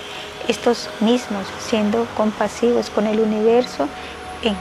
estos 0.48 0.90
mismos, 1.00 1.46
siendo 1.60 2.08
compasivos 2.18 2.90
con 2.90 3.06
el 3.06 3.20
universo, 3.20 3.88
en 4.42 4.56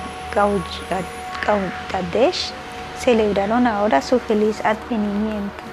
Gaudadesh, 1.46 2.50
celebraron 2.98 3.66
ahora 3.66 4.02
su 4.02 4.18
feliz 4.18 4.62
advenimiento. 4.64 5.64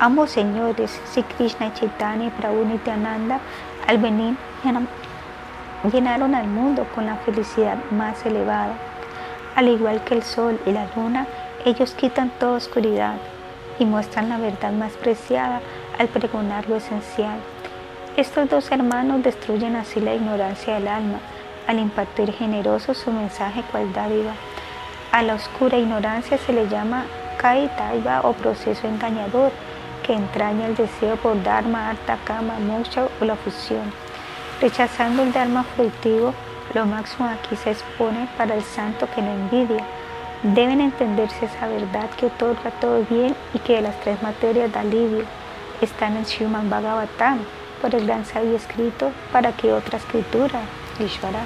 Ambos 0.00 0.30
señores, 0.30 0.98
Sri 1.12 1.22
Krishna 1.22 1.66
y 1.66 1.72
Chaitanya 1.74 2.26
y 2.26 2.30
Prabhu 2.30 2.64
Nityananda, 2.64 3.40
al 3.86 3.98
venir 3.98 4.36
llenaron 5.92 6.34
al 6.34 6.46
mundo 6.46 6.86
con 6.94 7.06
la 7.06 7.16
felicidad 7.16 7.76
más 7.90 8.24
elevada. 8.24 8.74
Al 9.54 9.68
igual 9.68 10.02
que 10.04 10.14
el 10.14 10.22
sol 10.22 10.58
y 10.64 10.72
la 10.72 10.86
luna, 10.96 11.26
ellos 11.64 11.92
quitan 11.94 12.30
toda 12.38 12.56
oscuridad 12.56 13.16
y 13.78 13.84
muestran 13.84 14.28
la 14.28 14.38
verdad 14.38 14.72
más 14.72 14.92
preciada 14.92 15.60
al 16.02 16.08
pregonar 16.08 16.68
lo 16.68 16.76
esencial. 16.76 17.38
Estos 18.16 18.50
dos 18.50 18.72
hermanos 18.72 19.22
destruyen 19.22 19.76
así 19.76 20.00
la 20.00 20.14
ignorancia 20.14 20.74
del 20.74 20.88
alma 20.88 21.18
al 21.68 21.78
impartir 21.78 22.32
generoso 22.32 22.92
su 22.92 23.12
mensaje 23.12 23.62
cual 23.70 23.92
dádiva. 23.92 24.32
A 25.12 25.22
la 25.22 25.34
oscura 25.34 25.78
ignorancia 25.78 26.38
se 26.38 26.52
le 26.52 26.68
llama 26.68 27.04
Kaitaiva 27.38 28.22
o 28.22 28.32
proceso 28.32 28.88
engañador 28.88 29.52
que 30.02 30.12
entraña 30.12 30.66
el 30.66 30.74
deseo 30.74 31.14
por 31.16 31.40
Dharma, 31.44 31.90
Arta, 31.90 32.18
Kama, 32.24 32.58
Moksha 32.58 33.06
o 33.20 33.24
la 33.24 33.36
fusión. 33.36 33.92
Rechazando 34.60 35.22
el 35.22 35.32
Dharma 35.32 35.62
fruitivo, 35.62 36.34
lo 36.74 36.84
máximo 36.84 37.28
aquí 37.28 37.54
se 37.54 37.70
expone 37.70 38.28
para 38.36 38.56
el 38.56 38.62
santo 38.62 39.06
que 39.14 39.22
no 39.22 39.30
envidia. 39.30 39.84
Deben 40.42 40.80
entenderse 40.80 41.44
esa 41.44 41.68
verdad 41.68 42.10
que 42.16 42.26
otorga 42.26 42.72
todo 42.80 43.06
bien 43.08 43.36
y 43.54 43.60
que 43.60 43.76
de 43.76 43.82
las 43.82 44.00
tres 44.00 44.20
materias 44.20 44.72
da 44.72 44.80
alivio. 44.80 45.41
Están 45.82 46.16
en 46.16 46.24
Shuman 46.24 46.70
Bhagavatam, 46.70 47.40
por 47.80 47.92
el 47.92 48.06
gran 48.06 48.24
sabio 48.24 48.54
escrito, 48.54 49.10
para 49.32 49.50
que 49.50 49.72
otra 49.72 49.98
escritura, 49.98 50.60
Ishvara, 51.00 51.44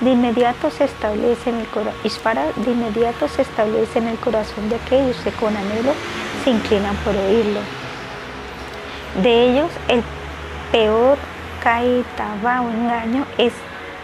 de 0.00 0.12
inmediato 0.12 0.70
se 0.70 0.84
establece 0.84 1.50
en 1.50 1.56
el 1.56 1.66
corazón, 1.66 2.00
de 2.56 2.70
inmediato 2.70 3.28
se 3.28 3.42
establece 3.42 3.98
en 3.98 4.08
el 4.08 4.16
corazón 4.16 4.70
de 4.70 4.76
aquellos 4.76 5.18
que 5.18 5.32
con 5.32 5.54
anhelo 5.54 5.92
se 6.42 6.50
inclinan 6.50 6.96
por 7.04 7.14
oírlo. 7.14 7.60
De 9.22 9.50
ellos, 9.50 9.70
el 9.88 10.02
peor 10.72 11.18
caetaba 11.62 12.62
o 12.62 12.70
engaño 12.70 13.26
es 13.36 13.52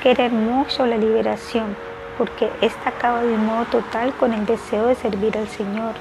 querer 0.02 0.30
mucho 0.30 0.84
la 0.84 0.98
liberación, 0.98 1.74
porque 2.18 2.50
ésta 2.60 2.90
acaba 2.90 3.22
de 3.22 3.32
un 3.32 3.46
modo 3.46 3.64
total 3.64 4.12
con 4.14 4.34
el 4.34 4.44
deseo 4.44 4.88
de 4.88 4.94
servir 4.94 5.38
al 5.38 5.48
Señor. 5.48 5.94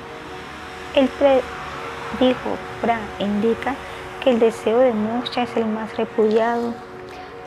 Dijo, 2.19 2.57
Bra, 2.81 2.99
indica 3.19 3.75
que 4.21 4.31
el 4.31 4.39
deseo 4.39 4.79
de 4.79 4.93
mucha 4.93 5.43
es 5.43 5.55
el 5.57 5.65
más 5.65 5.95
repudiado. 5.97 6.73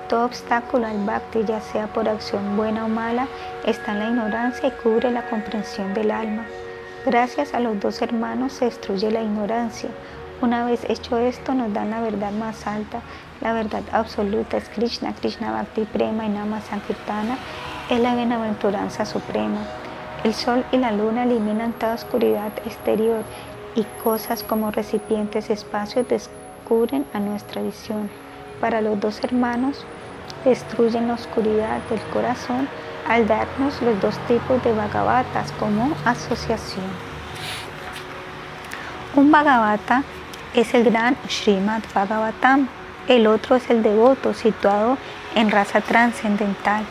Todo 0.08 0.26
obstáculo 0.26 0.86
al 0.86 1.04
bhakti, 1.04 1.44
ya 1.44 1.60
sea 1.60 1.86
por 1.88 2.08
acción 2.08 2.56
buena 2.56 2.84
o 2.84 2.88
mala, 2.88 3.26
está 3.64 3.92
en 3.92 3.98
la 3.98 4.08
ignorancia 4.08 4.68
y 4.68 4.82
cubre 4.82 5.10
la 5.10 5.28
comprensión 5.28 5.94
del 5.94 6.10
alma. 6.10 6.46
Gracias 7.04 7.54
a 7.54 7.60
los 7.60 7.80
dos 7.80 8.02
hermanos 8.02 8.52
se 8.52 8.66
destruye 8.66 9.10
la 9.10 9.22
ignorancia. 9.22 9.90
Una 10.42 10.64
vez 10.66 10.84
hecho 10.88 11.18
esto, 11.18 11.54
nos 11.54 11.72
dan 11.72 11.90
la 11.90 12.00
verdad 12.00 12.30
más 12.32 12.66
alta 12.66 13.00
la 13.40 13.52
verdad 13.52 13.82
absoluta 13.92 14.56
es 14.56 14.68
Krishna, 14.70 15.14
Krishna 15.14 15.52
Bhakti 15.52 15.84
Prema 15.84 16.24
y 16.24 16.30
Nama 16.30 16.60
Sankirtana 16.62 17.36
es 17.90 18.00
la 18.00 18.14
bienaventuranza 18.14 19.04
suprema. 19.04 19.60
El 20.24 20.32
sol 20.32 20.64
y 20.72 20.78
la 20.78 20.90
luna 20.90 21.24
eliminan 21.24 21.72
toda 21.74 21.94
oscuridad 21.94 22.50
exterior 22.64 23.22
y 23.76 23.84
cosas 24.02 24.42
como 24.42 24.70
recipientes 24.70 25.50
espacios 25.50 26.08
descubren 26.08 27.04
a 27.12 27.20
nuestra 27.20 27.62
visión. 27.62 28.10
Para 28.60 28.80
los 28.80 28.98
dos 28.98 29.22
hermanos, 29.22 29.84
destruyen 30.44 31.08
la 31.08 31.14
oscuridad 31.14 31.80
del 31.90 32.00
corazón 32.12 32.68
al 33.06 33.28
darnos 33.28 33.80
los 33.82 34.00
dos 34.00 34.18
tipos 34.26 34.62
de 34.64 34.72
Bhagavatas 34.72 35.52
como 35.52 35.94
asociación. 36.04 36.86
Un 39.14 39.30
Bhagavata 39.30 40.02
es 40.54 40.74
el 40.74 40.84
gran 40.84 41.16
Srimad 41.28 41.82
Bhagavatam, 41.94 42.68
el 43.08 43.26
otro 43.26 43.56
es 43.56 43.70
el 43.70 43.82
devoto, 43.82 44.34
situado 44.34 44.98
en 45.34 45.50
raza 45.50 45.80
trascendental. 45.80 46.84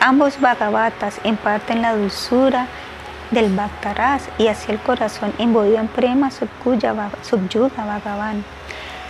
Ambos 0.00 0.40
Bhagavatas 0.40 1.20
imparten 1.22 1.82
la 1.82 1.94
dulzura 1.94 2.66
del 3.30 3.54
Bhaktaras 3.54 4.28
y 4.38 4.48
hacia 4.48 4.74
el 4.74 4.80
corazón 4.80 5.32
imbuido 5.38 5.78
en 5.78 5.88
prema 5.88 6.30
subyuga 6.30 7.84
Bhagavan. 7.84 8.44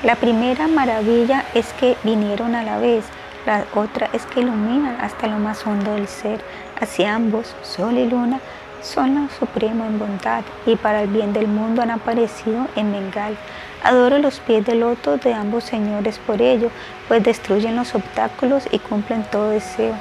La 0.02 0.16
primera 0.16 0.66
maravilla 0.66 1.44
es 1.54 1.72
que 1.74 1.96
vinieron 2.04 2.54
a 2.54 2.62
la 2.62 2.78
vez, 2.78 3.04
la 3.46 3.64
otra 3.74 4.08
es 4.12 4.26
que 4.26 4.40
iluminan 4.40 4.98
hasta 5.00 5.26
lo 5.26 5.38
más 5.38 5.66
hondo 5.66 5.94
del 5.94 6.08
ser. 6.08 6.40
Así 6.80 7.04
ambos, 7.04 7.54
sol 7.62 7.96
y 7.98 8.06
luna, 8.06 8.40
son 8.82 9.14
lo 9.14 9.28
supremo 9.38 9.84
en 9.84 9.98
bondad 9.98 10.42
y 10.66 10.76
para 10.76 11.02
el 11.02 11.08
bien 11.08 11.32
del 11.32 11.46
mundo 11.46 11.82
han 11.82 11.90
aparecido 11.90 12.66
en 12.76 12.92
Bengal. 12.92 13.36
Adoro 13.82 14.18
los 14.18 14.40
pies 14.40 14.64
de 14.66 14.74
loto 14.74 15.16
de 15.16 15.32
ambos 15.34 15.64
señores 15.64 16.18
por 16.18 16.40
ello, 16.42 16.70
pues 17.08 17.22
destruyen 17.22 17.76
los 17.76 17.94
obstáculos 17.94 18.68
y 18.70 18.78
cumplen 18.78 19.24
todo 19.24 19.50
deseo. 19.50 19.94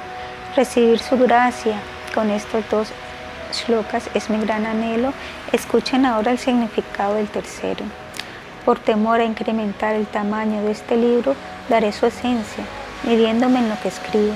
Recibir 0.56 0.98
su 0.98 1.18
gracia 1.18 1.76
con 2.14 2.30
estos 2.30 2.68
dos 2.70 2.92
shlokas 3.52 4.08
es 4.14 4.30
mi 4.30 4.38
gran 4.38 4.66
anhelo. 4.66 5.12
Escuchen 5.52 6.06
ahora 6.06 6.32
el 6.32 6.38
significado 6.38 7.14
del 7.14 7.28
tercero. 7.28 7.84
Por 8.64 8.78
temor 8.78 9.20
a 9.20 9.24
incrementar 9.24 9.94
el 9.94 10.06
tamaño 10.06 10.62
de 10.62 10.72
este 10.72 10.96
libro, 10.96 11.34
daré 11.68 11.92
su 11.92 12.06
esencia, 12.06 12.64
midiéndome 13.04 13.58
en 13.58 13.68
lo 13.68 13.80
que 13.80 13.88
escribo. 13.88 14.34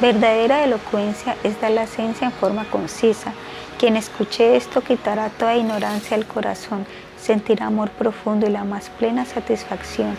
Verdadera 0.00 0.64
elocuencia 0.64 1.36
es 1.44 1.60
dar 1.60 1.72
la 1.72 1.82
esencia 1.82 2.26
en 2.26 2.32
forma 2.32 2.64
concisa. 2.64 3.32
Quien 3.78 3.96
escuche 3.96 4.56
esto 4.56 4.80
quitará 4.80 5.28
toda 5.30 5.56
ignorancia 5.56 6.16
del 6.16 6.26
corazón 6.26 6.86
sentirá 7.20 7.66
amor 7.66 7.90
profundo 7.90 8.46
y 8.46 8.50
la 8.50 8.64
más 8.64 8.90
plena 8.90 9.24
satisfacción. 9.24 10.16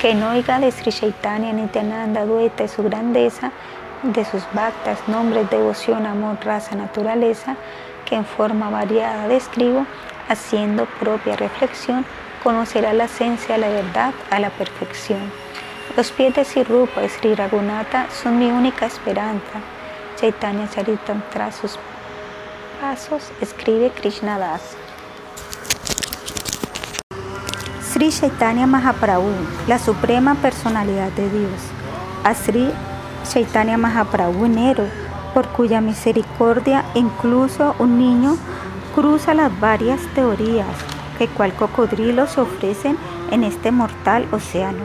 Que 0.00 0.14
no 0.14 0.30
oiga 0.30 0.58
de 0.58 0.70
Sri 0.70 0.92
Chaitanya 0.92 1.52
Nityananda 1.52 2.24
Dueta 2.24 2.64
y 2.64 2.68
su 2.68 2.82
grandeza, 2.82 3.52
de 4.12 4.24
sus 4.24 4.42
bhaktas, 4.52 4.98
nombres, 5.08 5.48
devoción, 5.50 6.06
amor, 6.06 6.36
raza, 6.44 6.74
naturaleza, 6.76 7.56
que 8.04 8.14
en 8.16 8.24
forma 8.24 8.70
variada 8.70 9.28
describo, 9.28 9.86
haciendo 10.28 10.86
propia 11.00 11.36
reflexión, 11.36 12.04
conocerá 12.42 12.92
la 12.92 13.04
esencia 13.04 13.56
la 13.56 13.68
verdad 13.68 14.12
a 14.30 14.38
la 14.38 14.50
perfección. 14.50 15.32
Los 15.96 16.12
pies 16.12 16.34
de 16.34 16.44
Sri 16.44 16.64
Rupa 16.64 17.02
y 17.02 17.08
Sri 17.08 17.34
Raghunatha 17.34 18.06
son 18.10 18.38
mi 18.38 18.50
única 18.50 18.86
esperanza. 18.86 19.60
Chaitanya 20.16 20.68
Charitam 20.68 21.22
tras 21.32 21.56
sus 21.56 21.78
pasos 22.80 23.30
escribe 23.40 23.90
Krishna 23.90 24.38
Das. 24.38 24.76
Sri 27.92 28.10
Chaitanya 28.10 28.66
Mahaprabhu, 28.66 29.32
la 29.68 29.78
suprema 29.78 30.34
personalidad 30.34 31.10
de 31.12 31.30
Dios. 31.30 31.60
Sri 32.44 32.70
Chaitanya 33.24 33.76
Mahaprabhu 33.76 34.44
enero, 34.44 34.86
por 35.32 35.48
cuya 35.48 35.80
misericordia 35.80 36.84
incluso 36.94 37.74
un 37.78 37.98
niño 37.98 38.36
cruza 38.94 39.34
las 39.34 39.58
varias 39.60 40.00
teorías 40.14 40.66
que 41.18 41.28
cual 41.28 41.52
cocodrilo 41.54 42.26
se 42.26 42.40
ofrecen 42.40 42.96
en 43.30 43.44
este 43.44 43.70
mortal 43.70 44.26
océano. 44.32 44.84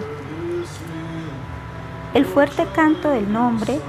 El 2.13 2.25
fuerte 2.25 2.65
canto 2.73 3.09
del 3.09 3.31
nombre, 3.31 3.79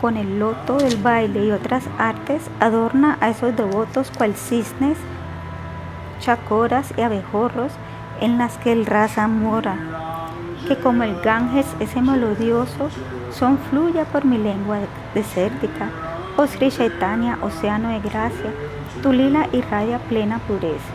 con 0.00 0.16
el 0.16 0.38
loto 0.38 0.76
del 0.76 0.96
baile 0.98 1.46
y 1.46 1.50
otras 1.50 1.84
artes, 1.98 2.42
adorna 2.60 3.18
a 3.20 3.30
esos 3.30 3.56
devotos 3.56 4.12
cual 4.16 4.34
cisnes, 4.34 4.98
chacoras 6.20 6.92
y 6.96 7.00
abejorros 7.00 7.72
en 8.20 8.38
las 8.38 8.56
que 8.58 8.72
el 8.72 8.86
raza 8.86 9.26
mora, 9.26 9.76
que 10.68 10.76
como 10.76 11.02
el 11.02 11.20
Ganges 11.22 11.66
ese 11.80 12.00
melodioso 12.00 12.88
son 13.38 13.58
fluya 13.58 14.04
por 14.06 14.24
mi 14.24 14.38
lengua 14.38 14.78
desértica, 15.14 15.90
oh 16.38 16.46
Sri 16.46 16.70
Chaitanya, 16.70 17.38
océano 17.42 17.90
de 17.90 18.00
gracia, 18.00 18.50
Tu 19.02 19.12
lila 19.12 19.46
irradia 19.52 19.98
plena 19.98 20.38
pureza. 20.38 20.92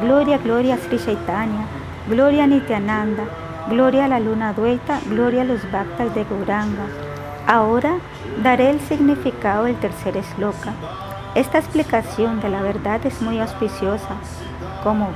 Gloria, 0.00 0.38
gloria 0.38 0.78
Sri 0.78 0.96
Chaitanya, 0.96 1.66
gloria 2.08 2.46
Nityananda, 2.46 3.24
gloria 3.68 4.04
a 4.04 4.08
la 4.08 4.20
luna 4.20 4.52
dueta, 4.52 5.00
gloria 5.08 5.42
a 5.42 5.44
los 5.44 5.60
bhaktas 5.72 6.14
de 6.14 6.24
Gauranga. 6.24 6.86
Ahora 7.48 7.96
daré 8.44 8.70
el 8.70 8.80
significado 8.80 9.64
del 9.64 9.76
tercer 9.76 10.16
esloka. 10.16 10.72
Esta 11.34 11.58
explicación 11.58 12.40
de 12.40 12.48
la 12.48 12.62
verdad 12.62 13.04
es 13.04 13.20
muy 13.20 13.40
auspiciosa. 13.40 14.14
Como 14.84 15.08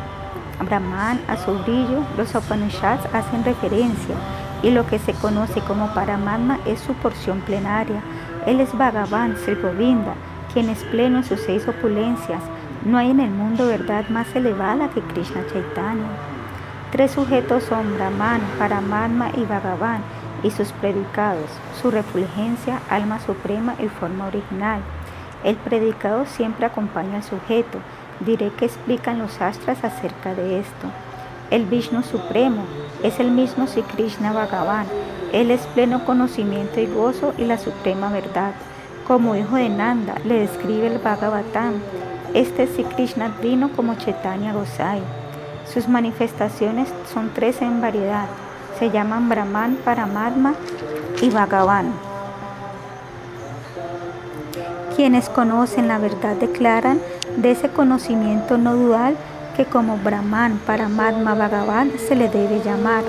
Brahman, 0.66 1.20
a 1.28 1.36
su 1.36 1.56
brillo, 1.60 2.02
los 2.16 2.34
Upanishads 2.34 3.06
hacen 3.14 3.44
referencia 3.44 4.16
y 4.62 4.70
lo 4.70 4.86
que 4.86 4.98
se 4.98 5.12
conoce 5.14 5.60
como 5.60 5.92
Paramatma 5.94 6.58
es 6.66 6.80
su 6.80 6.94
porción 6.94 7.40
plenaria. 7.40 8.02
Él 8.46 8.60
es 8.60 8.76
Bhagavan, 8.76 9.36
Sri 9.36 9.54
Govinda, 9.54 10.14
quien 10.52 10.68
es 10.68 10.82
pleno 10.84 11.18
en 11.18 11.24
sus 11.24 11.40
seis 11.40 11.66
opulencias. 11.68 12.42
No 12.84 12.98
hay 12.98 13.10
en 13.10 13.20
el 13.20 13.30
mundo 13.30 13.66
verdad 13.66 14.08
más 14.08 14.34
elevada 14.34 14.88
que 14.90 15.00
Krishna 15.00 15.44
Chaitanya. 15.52 16.08
Tres 16.90 17.12
sujetos 17.12 17.64
son 17.64 17.94
Brahman, 17.94 18.40
Paramatma 18.58 19.30
y 19.36 19.44
Bhagavan 19.44 20.02
y 20.42 20.50
sus 20.50 20.72
predicados, 20.72 21.50
su 21.80 21.90
refulgencia, 21.90 22.80
alma 22.88 23.20
suprema 23.20 23.74
y 23.78 23.88
forma 23.88 24.26
original. 24.26 24.80
El 25.44 25.56
predicado 25.56 26.26
siempre 26.26 26.66
acompaña 26.66 27.16
al 27.16 27.22
sujeto. 27.22 27.78
Diré 28.20 28.50
que 28.50 28.64
explican 28.64 29.18
los 29.18 29.40
astras 29.40 29.84
acerca 29.84 30.34
de 30.34 30.60
esto. 30.60 30.88
El 31.50 31.64
Vishnu 31.66 32.02
Supremo 32.02 32.64
es 33.02 33.20
el 33.20 33.30
mismo 33.30 33.66
Sri 33.66 33.82
Krishna 33.82 34.32
Bhagavan. 34.32 34.86
Él 35.32 35.50
es 35.50 35.60
pleno 35.68 36.04
conocimiento 36.04 36.80
y 36.80 36.86
gozo 36.86 37.34
y 37.38 37.44
la 37.44 37.58
suprema 37.58 38.10
verdad. 38.10 38.52
Como 39.06 39.36
hijo 39.36 39.56
de 39.56 39.68
Nanda, 39.68 40.14
le 40.24 40.40
describe 40.40 40.86
el 40.86 40.98
Bhagavatam. 40.98 41.74
Este 42.34 42.66
Sri 42.66 42.84
Krishna 42.84 43.34
vino 43.40 43.70
como 43.70 43.94
Chaitanya 43.94 44.52
Gosai. 44.52 45.00
Sus 45.72 45.88
manifestaciones 45.88 46.88
son 47.12 47.30
tres 47.34 47.62
en 47.62 47.80
variedad 47.80 48.26
se 48.78 48.90
llaman 48.90 49.28
Brahman, 49.28 49.76
Paramatma 49.84 50.54
y 51.20 51.30
Bhagavan. 51.30 51.92
Quienes 54.94 55.28
conocen 55.28 55.88
la 55.88 55.98
verdad 55.98 56.36
declaran 56.36 57.00
de 57.36 57.52
ese 57.52 57.68
conocimiento 57.68 58.58
no 58.58 58.76
dual 58.76 59.16
que 59.58 59.64
como 59.64 59.96
Brahman, 59.96 60.60
Paramatma, 60.64 61.34
Bhagavan 61.34 61.90
se 61.98 62.14
le 62.14 62.28
debe 62.28 62.62
llamar. 62.64 63.02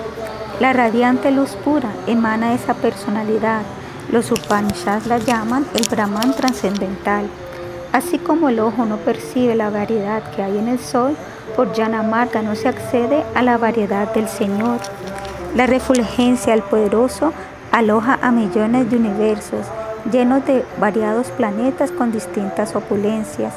La 0.59 0.73
radiante 0.73 1.29
luz 1.29 1.51
pura 1.51 1.91
emana 2.07 2.55
esa 2.55 2.73
personalidad. 2.73 3.61
Los 4.11 4.31
Upanishads 4.31 5.05
la 5.05 5.19
llaman 5.19 5.67
el 5.75 5.87
Brahman 5.87 6.33
trascendental. 6.33 7.27
Así 7.93 8.17
como 8.17 8.49
el 8.49 8.59
ojo 8.59 8.87
no 8.87 8.97
percibe 8.97 9.53
la 9.53 9.69
variedad 9.69 10.23
que 10.31 10.41
hay 10.41 10.57
en 10.57 10.69
el 10.69 10.79
sol, 10.79 11.15
por 11.55 11.71
llana 11.73 11.99
amarga 11.99 12.41
no 12.41 12.55
se 12.55 12.67
accede 12.67 13.23
a 13.35 13.43
la 13.43 13.59
variedad 13.59 14.11
del 14.15 14.27
Señor. 14.27 14.79
La 15.55 15.67
refulgencia 15.67 16.53
del 16.53 16.63
poderoso 16.63 17.31
aloja 17.71 18.17
a 18.23 18.31
millones 18.31 18.89
de 18.89 18.97
universos 18.97 19.67
llenos 20.11 20.45
de 20.45 20.65
variados 20.79 21.27
planetas 21.27 21.91
con 21.91 22.11
distintas 22.11 22.75
opulencias. 22.75 23.53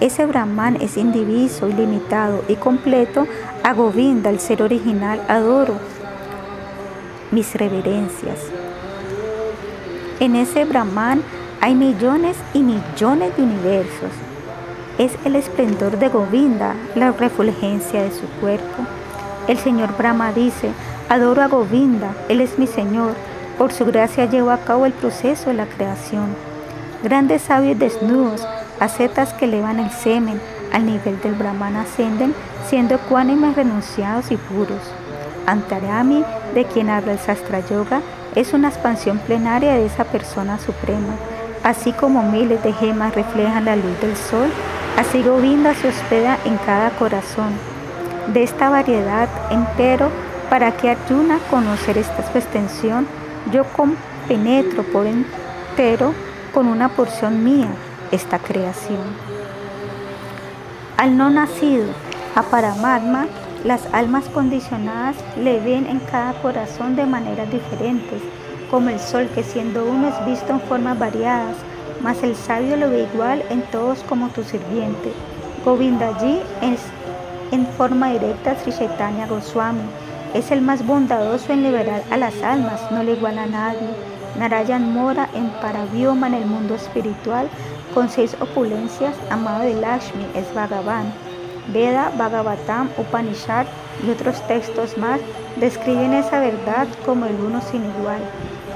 Ese 0.00 0.26
Brahman 0.26 0.76
es 0.80 0.96
indiviso, 0.96 1.68
ilimitado 1.68 2.44
y 2.48 2.56
completo. 2.56 3.26
A 3.62 3.72
Govinda, 3.72 4.30
el 4.30 4.40
ser 4.40 4.62
original, 4.62 5.20
adoro 5.28 5.74
mis 7.30 7.54
reverencias. 7.54 8.38
En 10.20 10.36
ese 10.36 10.64
Brahman 10.64 11.22
hay 11.60 11.74
millones 11.74 12.36
y 12.54 12.60
millones 12.60 13.36
de 13.36 13.42
universos. 13.42 14.10
Es 14.98 15.12
el 15.24 15.36
esplendor 15.36 15.98
de 15.98 16.08
Govinda, 16.08 16.74
la 16.94 17.12
refulgencia 17.12 18.02
de 18.02 18.10
su 18.10 18.26
cuerpo. 18.40 18.84
El 19.48 19.58
señor 19.58 19.96
Brahma 19.96 20.32
dice, 20.32 20.70
Adoro 21.08 21.42
a 21.42 21.48
Govinda, 21.48 22.14
Él 22.28 22.40
es 22.40 22.58
mi 22.58 22.66
Señor. 22.66 23.14
Por 23.58 23.72
su 23.72 23.84
gracia 23.84 24.26
llevo 24.26 24.50
a 24.50 24.58
cabo 24.58 24.86
el 24.86 24.92
proceso 24.92 25.50
de 25.50 25.54
la 25.54 25.66
creación. 25.66 26.34
Grandes 27.02 27.42
sabios 27.42 27.78
desnudos, 27.78 28.46
acetas 28.80 29.32
que 29.34 29.46
elevan 29.46 29.80
el 29.80 29.90
semen 29.90 30.40
al 30.72 30.86
nivel 30.86 31.20
del 31.20 31.34
Brahman 31.34 31.76
ascenden, 31.76 32.34
siendo 32.68 32.98
cuánimes 32.98 33.56
renunciados 33.56 34.30
y 34.30 34.36
puros. 34.36 34.80
Antarami, 35.46 36.24
de 36.54 36.64
quien 36.64 36.90
habla 36.90 37.12
el 37.12 37.18
Sastra 37.18 37.60
Yoga, 37.60 38.02
es 38.34 38.52
una 38.52 38.68
expansión 38.68 39.18
plenaria 39.18 39.74
de 39.74 39.86
esa 39.86 40.04
persona 40.04 40.58
suprema. 40.58 41.14
Así 41.62 41.92
como 41.92 42.22
miles 42.22 42.62
de 42.62 42.72
gemas 42.72 43.14
reflejan 43.14 43.64
la 43.64 43.76
luz 43.76 44.00
del 44.00 44.16
sol, 44.16 44.50
así 44.98 45.22
Govinda 45.22 45.74
se 45.74 45.88
hospeda 45.88 46.38
en 46.44 46.58
cada 46.58 46.90
corazón. 46.90 47.52
De 48.32 48.42
esta 48.42 48.68
variedad, 48.68 49.28
entero, 49.50 50.10
para 50.50 50.72
que 50.76 50.90
Arjuna 50.90 51.38
conocer 51.50 51.96
esta 51.96 52.22
extensión, 52.38 53.06
yo 53.52 53.64
penetro 54.28 54.82
por 54.82 55.06
entero 55.06 56.12
con 56.52 56.66
una 56.66 56.88
porción 56.88 57.44
mía 57.44 57.68
esta 58.12 58.38
creación. 58.38 59.04
Al 60.96 61.16
no 61.16 61.30
nacido, 61.30 61.86
a 62.34 62.42
Paramatma, 62.42 63.26
las 63.64 63.82
almas 63.92 64.28
condicionadas 64.28 65.16
le 65.42 65.58
ven 65.60 65.86
en 65.86 65.98
cada 66.00 66.34
corazón 66.40 66.96
de 66.96 67.06
maneras 67.06 67.50
diferentes, 67.50 68.22
como 68.70 68.90
el 68.90 69.00
sol 69.00 69.28
que 69.34 69.42
siendo 69.42 69.84
uno 69.84 70.08
es 70.08 70.26
visto 70.26 70.52
en 70.52 70.60
formas 70.60 70.98
variadas, 70.98 71.56
mas 72.02 72.22
el 72.22 72.36
sabio 72.36 72.76
lo 72.76 72.90
ve 72.90 73.08
igual 73.12 73.42
en 73.50 73.62
todos 73.70 74.02
como 74.04 74.28
tu 74.28 74.44
sirviente. 74.44 75.12
Govindaji 75.64 76.40
es 76.62 76.80
en 77.50 77.66
forma 77.76 78.10
directa 78.10 78.56
Sri 78.56 78.72
Chaitanya 78.72 79.26
Goswami, 79.26 79.80
es 80.34 80.50
el 80.50 80.60
más 80.60 80.86
bondadoso 80.86 81.52
en 81.52 81.62
liberar 81.62 82.02
a 82.10 82.16
las 82.16 82.42
almas, 82.42 82.80
no 82.90 83.02
le 83.02 83.12
iguala 83.12 83.44
a 83.44 83.46
nadie. 83.46 83.88
Narayan 84.38 84.92
mora 84.92 85.30
en 85.34 85.48
Parabioma 85.62 86.26
en 86.26 86.34
el 86.34 86.46
mundo 86.46 86.74
espiritual 86.74 87.48
con 87.96 88.10
seis 88.10 88.36
opulencias, 88.40 89.14
amado 89.30 89.62
de 89.62 89.72
Lakshmi, 89.72 90.26
es 90.34 90.52
Bhagavan. 90.52 91.14
Veda, 91.72 92.12
Bhagavatam, 92.18 92.90
Upanishad 92.98 93.64
y 94.06 94.10
otros 94.10 94.46
textos 94.46 94.98
más 94.98 95.18
describen 95.56 96.12
esa 96.12 96.40
verdad 96.40 96.86
como 97.06 97.24
el 97.24 97.36
uno 97.36 97.62
sin 97.62 97.86
igual. 97.86 98.20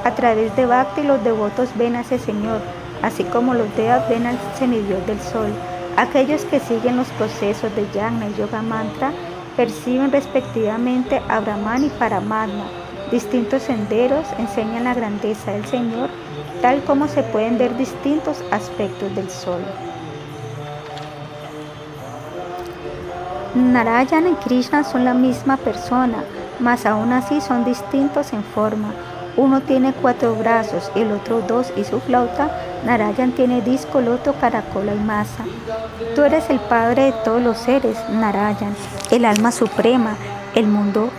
A 0.04 0.14
través 0.14 0.56
de 0.56 0.64
Bhakti 0.64 1.02
los 1.02 1.22
devotos 1.22 1.68
ven 1.76 1.96
a 1.96 2.00
ese 2.00 2.18
Señor, 2.18 2.62
así 3.02 3.24
como 3.24 3.52
los 3.52 3.68
Devas 3.76 4.08
ven 4.08 4.26
al 4.26 4.38
semidios 4.58 5.06
del 5.06 5.20
sol. 5.20 5.52
Aquellos 5.98 6.46
que 6.46 6.58
siguen 6.58 6.96
los 6.96 7.08
procesos 7.08 7.76
de 7.76 7.86
Yagna 7.92 8.26
y 8.26 8.40
Yoga 8.40 8.62
Mantra 8.62 9.12
perciben 9.54 10.12
respectivamente 10.12 11.20
a 11.28 11.40
Brahman 11.40 11.84
y 11.84 11.90
Paramatma. 11.90 12.79
Distintos 13.10 13.62
senderos 13.62 14.24
enseñan 14.38 14.84
la 14.84 14.94
grandeza 14.94 15.50
del 15.50 15.64
Señor, 15.66 16.10
tal 16.62 16.82
como 16.84 17.08
se 17.08 17.22
pueden 17.24 17.58
ver 17.58 17.76
distintos 17.76 18.42
aspectos 18.52 19.14
del 19.16 19.28
sol. 19.28 19.60
Narayana 23.54 24.28
y 24.30 24.34
Krishna 24.34 24.84
son 24.84 25.04
la 25.04 25.14
misma 25.14 25.56
persona, 25.56 26.22
mas 26.60 26.86
aún 26.86 27.12
así 27.12 27.40
son 27.40 27.64
distintos 27.64 28.32
en 28.32 28.44
forma. 28.44 28.92
Uno 29.36 29.60
tiene 29.60 29.92
cuatro 29.92 30.36
brazos, 30.36 30.92
el 30.94 31.10
otro 31.10 31.40
dos 31.40 31.72
y 31.76 31.82
su 31.82 32.00
flauta. 32.00 32.50
Narayan 32.84 33.32
tiene 33.32 33.60
disco, 33.60 34.00
loto, 34.00 34.34
caracola 34.34 34.94
y 34.94 34.98
masa. 34.98 35.44
Tú 36.14 36.22
eres 36.22 36.48
el 36.48 36.60
padre 36.60 37.06
de 37.06 37.12
todos 37.24 37.42
los 37.42 37.58
seres, 37.58 37.96
Narayan, 38.08 38.74
el 39.10 39.24
alma 39.24 39.50
suprema, 39.50 40.16
el 40.54 40.66
mundo 40.66 41.10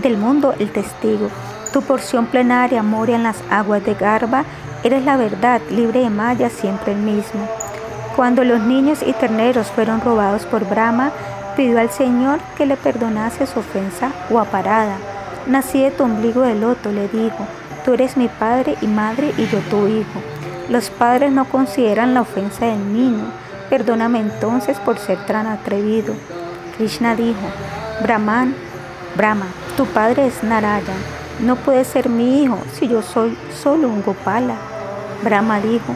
del 0.00 0.16
mundo, 0.16 0.54
el 0.58 0.70
testigo. 0.70 1.28
Tu 1.72 1.82
porción 1.82 2.26
plenaria 2.26 2.82
moria 2.82 3.16
en 3.16 3.22
las 3.22 3.36
aguas 3.50 3.84
de 3.84 3.94
Garba. 3.94 4.44
Eres 4.82 5.04
la 5.04 5.16
verdad, 5.16 5.60
libre 5.70 6.00
de 6.00 6.10
maya, 6.10 6.50
siempre 6.50 6.92
el 6.92 6.98
mismo. 6.98 7.46
Cuando 8.16 8.44
los 8.44 8.60
niños 8.60 9.02
y 9.06 9.12
terneros 9.12 9.68
fueron 9.68 10.00
robados 10.00 10.44
por 10.46 10.68
Brahma, 10.68 11.12
pidió 11.56 11.78
al 11.78 11.90
Señor 11.90 12.40
que 12.56 12.66
le 12.66 12.76
perdonase 12.76 13.46
su 13.46 13.60
ofensa 13.60 14.10
o 14.30 14.38
aparada. 14.38 14.96
Nací 15.46 15.82
de 15.82 15.90
tu 15.90 16.04
ombligo 16.04 16.42
de 16.42 16.54
loto, 16.54 16.90
le 16.90 17.08
dijo. 17.08 17.46
Tú 17.84 17.94
eres 17.94 18.16
mi 18.16 18.28
padre 18.28 18.76
y 18.80 18.86
madre 18.86 19.32
y 19.38 19.46
yo 19.46 19.58
tu 19.70 19.86
hijo. 19.86 20.20
Los 20.68 20.90
padres 20.90 21.32
no 21.32 21.46
consideran 21.46 22.14
la 22.14 22.20
ofensa 22.22 22.66
del 22.66 22.92
niño. 22.92 23.24
Perdóname 23.70 24.20
entonces 24.20 24.78
por 24.78 24.98
ser 24.98 25.18
tan 25.26 25.46
atrevido. 25.46 26.14
Krishna 26.76 27.14
dijo, 27.14 27.40
Brahman, 28.02 28.54
Brahma, 29.16 29.46
tu 29.76 29.86
padre 29.86 30.26
es 30.26 30.42
Narayan. 30.42 30.96
No 31.40 31.56
puede 31.56 31.84
ser 31.84 32.08
mi 32.08 32.42
hijo 32.42 32.58
si 32.74 32.88
yo 32.88 33.02
soy 33.02 33.36
solo 33.62 33.88
un 33.88 34.02
Gopala. 34.02 34.54
Brahma 35.22 35.60
dijo, 35.60 35.94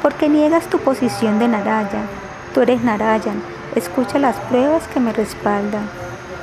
¿por 0.00 0.14
qué 0.14 0.28
niegas 0.28 0.66
tu 0.66 0.78
posición 0.78 1.38
de 1.38 1.48
Narayan? 1.48 2.06
Tú 2.54 2.60
eres 2.60 2.82
Narayan. 2.82 3.42
Escucha 3.74 4.18
las 4.18 4.36
pruebas 4.36 4.86
que 4.88 5.00
me 5.00 5.12
respaldan. 5.12 5.88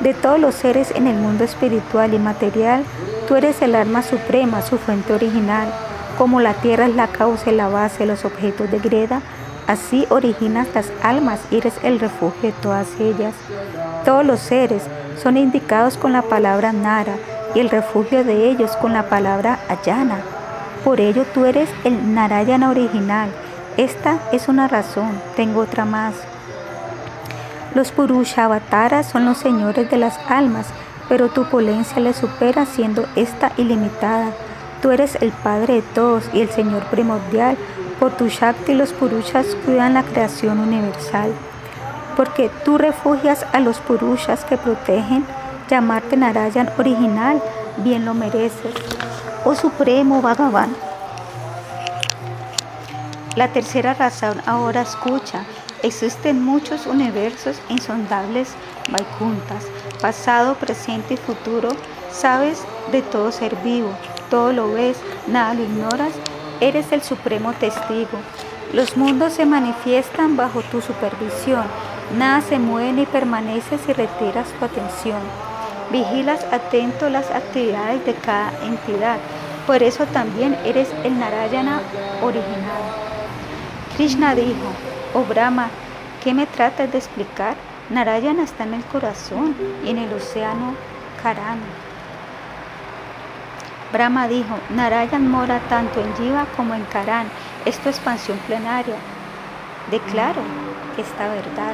De 0.01 0.13
todos 0.13 0.39
los 0.39 0.55
seres 0.55 0.91
en 0.95 1.07
el 1.07 1.15
mundo 1.15 1.43
espiritual 1.43 2.13
y 2.13 2.19
material, 2.19 2.83
tú 3.27 3.35
eres 3.35 3.61
el 3.61 3.75
alma 3.75 4.01
suprema, 4.01 4.61
su 4.61 4.77
fuente 4.77 5.13
original. 5.13 5.73
Como 6.17 6.41
la 6.41 6.53
tierra 6.53 6.87
es 6.87 6.95
la 6.95 7.07
causa 7.07 7.51
y 7.51 7.55
la 7.55 7.69
base 7.69 7.99
de 7.99 8.07
los 8.07 8.25
objetos 8.25 8.69
de 8.71 8.79
greda, 8.79 9.21
Así 9.69 10.07
originas 10.09 10.67
las 10.73 10.91
almas 11.03 11.39
y 11.51 11.57
eres 11.57 11.75
el 11.83 11.99
refugio 11.99 12.49
de 12.49 12.53
todas 12.53 12.87
ellas. 12.99 13.35
Todos 14.03 14.25
los 14.25 14.39
seres 14.39 14.81
son 15.21 15.37
indicados 15.37 15.97
con 15.97 16.13
la 16.13 16.21
palabra 16.21 16.71
Nara 16.71 17.15
y 17.53 17.59
el 17.59 17.69
refugio 17.69 18.23
de 18.23 18.49
ellos 18.49 18.75
con 18.77 18.93
la 18.93 19.09
palabra 19.09 19.59
Ayana. 19.67 20.19
Por 20.83 20.99
ello 21.01 21.25
tú 21.33 21.45
eres 21.45 21.69
el 21.83 22.13
Narayana 22.13 22.69
original. 22.69 23.29
Esta 23.77 24.19
es 24.31 24.47
una 24.47 24.67
razón, 24.67 25.11
tengo 25.35 25.61
otra 25.61 25.85
más. 25.85 26.15
Los 27.75 27.91
Purusha 27.91 28.45
Avataras 28.45 29.07
son 29.07 29.25
los 29.25 29.37
señores 29.37 29.89
de 29.89 29.97
las 29.97 30.17
almas, 30.27 30.67
pero 31.07 31.29
tu 31.29 31.45
polencia 31.45 31.99
les 31.99 32.17
supera 32.17 32.65
siendo 32.65 33.05
esta 33.15 33.51
ilimitada. 33.57 34.31
Tú 34.81 34.91
eres 34.91 35.17
el 35.21 35.31
Padre 35.31 35.75
de 35.75 35.81
todos 35.81 36.29
y 36.33 36.41
el 36.41 36.49
Señor 36.49 36.83
primordial 36.85 37.57
por 37.99 38.11
tu 38.11 38.27
Shakti 38.27 38.73
los 38.73 38.93
Purushas 38.93 39.57
cuidan 39.65 39.93
la 39.93 40.03
creación 40.03 40.59
universal. 40.59 41.31
Porque 42.19 42.51
tú 42.65 42.77
refugias 42.77 43.45
a 43.53 43.61
los 43.61 43.77
Purushas 43.77 44.43
que 44.43 44.57
protegen, 44.57 45.25
llamarte 45.69 46.17
Narayan 46.17 46.69
original, 46.77 47.41
bien 47.77 48.03
lo 48.03 48.13
mereces. 48.13 48.73
Oh 49.45 49.55
Supremo 49.55 50.21
Bhagavan. 50.21 50.75
La 53.37 53.47
tercera 53.53 53.93
razón 53.93 54.41
ahora 54.45 54.81
escucha. 54.81 55.45
Existen 55.81 56.43
muchos 56.43 56.87
universos 56.87 57.55
insondables, 57.69 58.49
Vaikuntas, 58.89 59.63
pasado, 60.01 60.55
presente 60.55 61.13
y 61.13 61.17
futuro. 61.17 61.69
Sabes 62.11 62.65
de 62.91 63.01
todo 63.01 63.31
ser 63.31 63.55
vivo, 63.63 63.91
todo 64.29 64.51
lo 64.51 64.73
ves, 64.73 64.97
nada 65.25 65.53
lo 65.53 65.63
ignoras 65.63 66.11
Eres 66.61 66.91
el 66.91 67.01
supremo 67.01 67.53
testigo. 67.53 68.19
Los 68.73 68.97
mundos 68.97 69.31
se 69.31 69.45
manifiestan 69.45 70.35
bajo 70.35 70.61
tu 70.63 70.81
supervisión. 70.81 71.63
Nada 72.17 72.41
se 72.41 72.57
mueve 72.57 72.91
ni 72.93 73.05
permanece 73.05 73.77
si 73.77 73.93
retiras 73.93 74.47
tu 74.57 74.65
atención. 74.65 75.21
Vigilas 75.91 76.43
atento 76.51 77.09
las 77.09 77.29
actividades 77.29 78.03
de 78.05 78.13
cada 78.15 78.51
entidad. 78.63 79.17
Por 79.67 79.83
eso 79.83 80.05
también 80.07 80.57
eres 80.65 80.89
el 81.03 81.19
Narayana 81.19 81.81
original. 82.21 82.83
Krishna 83.95 84.33
dijo, 84.33 84.73
oh 85.13 85.23
Brahma, 85.23 85.69
¿qué 86.23 86.33
me 86.33 86.47
tratas 86.47 86.91
de 86.91 86.97
explicar? 86.97 87.55
Narayana 87.89 88.43
está 88.43 88.63
en 88.63 88.75
el 88.75 88.83
corazón 88.85 89.55
y 89.85 89.89
en 89.89 89.99
el 89.99 90.13
océano 90.13 90.73
Karana. 91.21 91.89
Brahma 93.91 94.27
dijo, 94.27 94.55
Narayan 94.69 95.29
mora 95.29 95.59
tanto 95.67 95.99
en 95.99 96.15
Jiva 96.15 96.45
como 96.55 96.75
en 96.75 96.83
Karan. 96.85 97.27
Es 97.65 97.79
tu 97.79 97.89
expansión 97.89 98.37
plenaria. 98.45 98.95
Declaro 99.89 100.41
esta 100.97 101.27
verdad. 101.29 101.73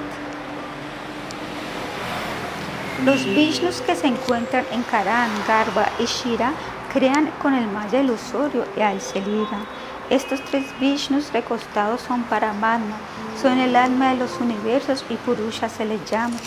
Los 3.04 3.26
Vishnus 3.26 3.82
que 3.82 3.96
se 3.96 4.08
encuentran 4.08 4.66
en 4.72 4.82
Karan, 4.84 5.30
Garba 5.48 5.90
y 6.00 6.06
Shira 6.06 6.54
crean 6.94 7.30
con 7.42 7.54
el 7.54 7.68
maya 7.68 8.00
ilusorio 8.00 8.64
y 8.78 9.00
se 9.00 9.22
Estos 10.10 10.40
tres 10.46 10.66
Vishnus 10.80 11.34
recostados 11.34 12.02
son 12.02 12.24
Paramatma, 12.24 12.96
son 13.42 13.60
el 13.60 13.76
alma 13.76 14.12
de 14.12 14.18
los 14.18 14.40
universos 14.40 15.04
y 15.10 15.16
Purusha 15.16 15.68
se 15.68 15.84
les 15.84 16.04
llama. 16.10 16.38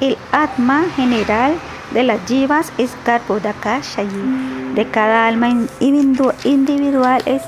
El 0.00 0.18
Atma 0.32 0.84
general 0.96 1.54
de 1.92 2.02
las 2.02 2.20
jivas 2.26 2.72
es 2.78 2.90
Garbhodakashayi. 3.04 4.74
De 4.74 4.88
cada 4.88 5.28
alma 5.28 5.48
individual 5.80 7.22
es 7.26 7.42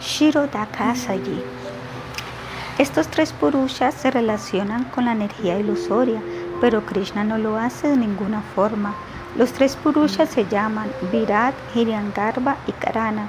Shirodakasayi. 0.00 1.53
Estos 2.76 3.06
tres 3.06 3.32
purushas 3.32 3.94
se 3.94 4.10
relacionan 4.10 4.82
con 4.86 5.04
la 5.04 5.12
energía 5.12 5.56
ilusoria, 5.56 6.20
pero 6.60 6.84
Krishna 6.84 7.22
no 7.22 7.38
lo 7.38 7.56
hace 7.56 7.86
de 7.86 7.96
ninguna 7.96 8.42
forma. 8.56 8.92
Los 9.36 9.52
tres 9.52 9.76
purushas 9.76 10.28
se 10.28 10.44
llaman 10.46 10.90
Virat, 11.12 11.54
Hiranyagarbha 11.72 12.56
y 12.66 12.72
Karana. 12.72 13.28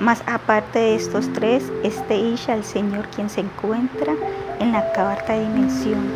Más 0.00 0.22
aparte 0.26 0.78
de 0.78 0.94
estos 0.94 1.30
tres, 1.34 1.70
este 1.82 2.16
Isha, 2.16 2.54
el 2.54 2.64
Señor, 2.64 3.06
quien 3.08 3.28
se 3.28 3.42
encuentra 3.42 4.14
en 4.60 4.72
la 4.72 4.82
cuarta 4.94 5.34
dimensión. 5.34 6.06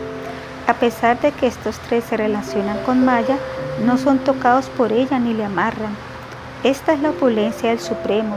A 0.66 0.73
pesar 0.73 1.21
de 1.21 1.33
que 1.33 1.49
estos 1.49 1.79
tres 1.81 2.05
se 2.05 2.16
relacionan 2.16 2.79
con 2.85 3.05
Maya, 3.05 3.37
no 3.85 3.99
son 3.99 4.21
tocados 4.21 4.71
por 4.71 4.90
ella 4.90 5.19
ni 5.19 5.35
le 5.35 5.45
amarran. 5.45 5.95
Esta 6.64 6.95
es 6.95 7.01
la 7.01 7.11
opulencia 7.11 7.69
del 7.69 7.81
Supremo, 7.81 8.37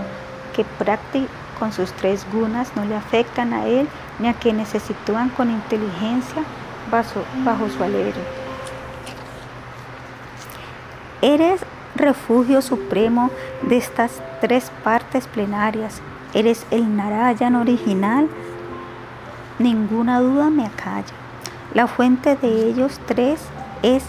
que 0.54 0.66
Prakti 0.66 1.28
con 1.60 1.72
sus 1.72 1.94
tres 1.94 2.26
gunas 2.34 2.76
no 2.76 2.84
le 2.84 2.96
afectan 2.96 3.54
a 3.54 3.68
él 3.68 3.88
ni 4.20 4.28
a 4.28 4.34
quienes 4.34 4.70
se 4.70 4.80
sitúan 4.80 5.30
con 5.30 5.50
inteligencia 5.50 6.44
bajo, 6.92 7.24
bajo 7.44 7.70
su 7.70 7.84
alero. 7.84 8.20
Eres 11.22 11.62
refugio 11.96 12.62
supremo 12.62 13.30
de 13.62 13.78
estas 13.78 14.22
tres 14.42 14.72
partes 14.84 15.28
plenarias. 15.28 16.02
Eres 16.34 16.66
el 16.72 16.98
Narayan 16.98 17.56
original. 17.56 18.28
Ninguna 19.60 20.20
duda 20.20 20.50
me 20.50 20.66
acalla. 20.66 21.14
La 21.74 21.88
fuente 21.88 22.36
de 22.36 22.68
ellos 22.68 23.00
tres 23.06 23.40
es 23.84 24.04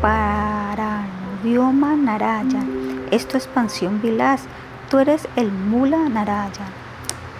Paranvyoma 0.00 1.94
Narayan. 1.96 3.06
Es 3.10 3.28
tu 3.28 3.36
expansión 3.36 4.00
vilaz. 4.00 4.42
Tú 4.90 4.98
eres 4.98 5.28
el 5.36 5.50
Mula 5.52 6.08
Narayan. 6.08 6.85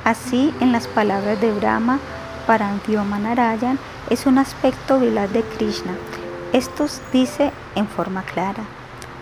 Así, 0.06 0.54
en 0.60 0.70
las 0.70 0.86
palabras 0.86 1.40
de 1.40 1.52
Brahma, 1.52 1.98
Paranvyoma 2.46 3.18
Narayan 3.18 3.76
es 4.08 4.24
un 4.26 4.38
aspecto 4.38 5.00
vilaz 5.00 5.32
de 5.32 5.42
Krishna. 5.42 5.90
Esto 6.52 6.86
dice 7.12 7.50
en 7.74 7.88
forma 7.88 8.22
clara. 8.22 8.62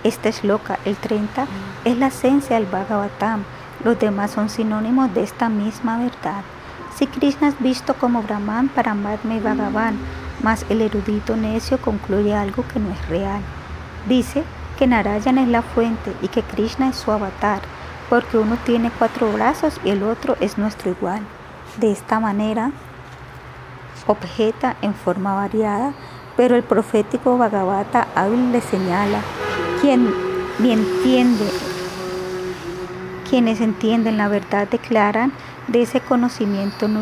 Este 0.02 0.30
loca, 0.42 0.78
el 0.84 0.96
30, 0.96 1.46
es 1.86 1.96
la 1.96 2.08
esencia 2.08 2.56
del 2.56 2.66
Bhagavatam. 2.66 3.44
Los 3.82 3.98
demás 3.98 4.32
son 4.32 4.50
sinónimos 4.50 5.14
de 5.14 5.22
esta 5.22 5.48
misma 5.48 5.96
verdad. 5.96 6.42
Si 6.94 7.06
Krishna 7.06 7.48
es 7.48 7.58
visto 7.60 7.94
como 7.94 8.22
Brahman, 8.22 8.68
Paramatma 8.68 9.36
y 9.36 9.40
Bhagavan, 9.40 9.96
mas 10.42 10.66
el 10.68 10.82
erudito 10.82 11.34
necio 11.34 11.78
concluye 11.78 12.34
algo 12.34 12.62
que 12.70 12.78
no 12.78 12.90
es 12.90 13.08
real. 13.08 13.40
Dice 14.06 14.44
que 14.78 14.86
Narayan 14.86 15.38
es 15.38 15.48
la 15.48 15.62
fuente 15.62 16.14
y 16.20 16.28
que 16.28 16.42
Krishna 16.42 16.90
es 16.90 16.96
su 16.96 17.10
avatar, 17.10 17.62
porque 18.08 18.38
uno 18.38 18.56
tiene 18.64 18.90
cuatro 18.98 19.32
brazos 19.32 19.80
y 19.84 19.90
el 19.90 20.02
otro 20.02 20.36
es 20.40 20.58
nuestro 20.58 20.90
igual. 20.90 21.22
De 21.78 21.90
esta 21.90 22.20
manera, 22.20 22.70
objeta 24.06 24.76
en 24.82 24.94
forma 24.94 25.34
variada, 25.34 25.92
pero 26.36 26.56
el 26.56 26.62
profético 26.62 27.38
Bhagavata 27.38 28.08
hábil 28.14 28.52
le 28.52 28.60
señala, 28.60 29.20
quien 29.80 30.12
me 30.58 30.72
entiende, 30.72 31.46
quienes 33.28 33.60
entienden 33.60 34.18
la 34.18 34.28
verdad 34.28 34.68
declaran 34.68 35.32
de 35.68 35.82
ese 35.82 36.00
conocimiento 36.00 36.88
no 36.88 37.00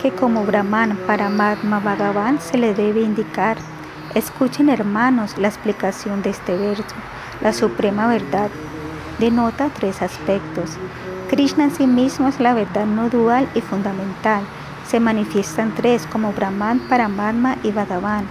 que 0.00 0.10
como 0.12 0.44
Brahman 0.44 0.98
para 1.06 1.28
Magma 1.28 1.80
Bhagavan 1.80 2.40
se 2.40 2.58
le 2.58 2.74
debe 2.74 3.00
indicar. 3.00 3.56
Escuchen 4.14 4.68
hermanos 4.68 5.36
la 5.38 5.48
explicación 5.48 6.22
de 6.22 6.30
este 6.30 6.56
verso. 6.56 6.84
La 7.40 7.52
suprema 7.52 8.06
verdad 8.06 8.50
denota 9.18 9.70
tres 9.70 10.02
aspectos. 10.02 10.70
Krishna 11.28 11.64
en 11.64 11.74
sí 11.74 11.86
mismo 11.86 12.28
es 12.28 12.40
la 12.40 12.54
verdad 12.54 12.86
no 12.86 13.08
dual 13.08 13.48
y 13.54 13.60
fundamental. 13.60 14.44
Se 14.86 15.00
manifiestan 15.00 15.74
tres 15.74 16.06
como 16.06 16.32
Brahman, 16.32 16.80
Paramatma 16.88 17.56
y 17.62 17.72
Bhagavan. 17.72 18.26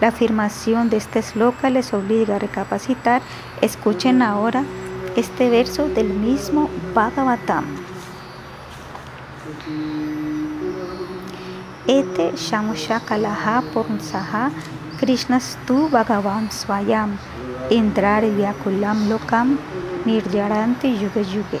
La 0.00 0.08
afirmación 0.08 0.90
de 0.90 0.98
este 0.98 1.22
sloka 1.22 1.70
les 1.70 1.92
obliga 1.92 2.36
a 2.36 2.38
recapacitar. 2.38 3.22
Escuchen 3.60 4.22
ahora 4.22 4.62
este 5.16 5.50
verso 5.50 5.88
del 5.88 6.08
mismo 6.08 6.70
Bhagavatam. 6.94 7.64
Ete 11.88 12.32
Krishna 12.32 14.50
Krishnastu 14.98 15.88
Bhagavan 15.88 16.50
Swayam 16.50 17.16
Indrar 17.70 18.24
Vyakulam 18.24 19.08
Lokam 19.08 19.56
Niryaranti 20.06 20.96
Yuge 21.00 21.24
Yuge. 21.24 21.58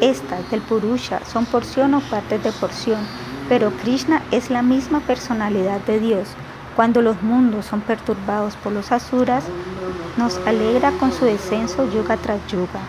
Estas 0.00 0.48
del 0.48 0.60
Purusha 0.60 1.18
son 1.24 1.44
porción 1.44 1.92
o 1.94 2.00
partes 2.02 2.40
de 2.44 2.52
porción, 2.52 3.00
pero 3.48 3.72
Krishna 3.82 4.22
es 4.30 4.48
la 4.48 4.62
misma 4.62 5.00
personalidad 5.00 5.80
de 5.80 5.98
Dios. 5.98 6.28
Cuando 6.76 7.02
los 7.02 7.20
mundos 7.20 7.66
son 7.66 7.80
perturbados 7.80 8.54
por 8.54 8.72
los 8.72 8.92
asuras, 8.92 9.42
nos 10.16 10.38
alegra 10.46 10.92
con 10.92 11.12
su 11.12 11.24
descenso 11.24 11.90
yuga 11.92 12.16
tras 12.16 12.38
yuga. 12.46 12.80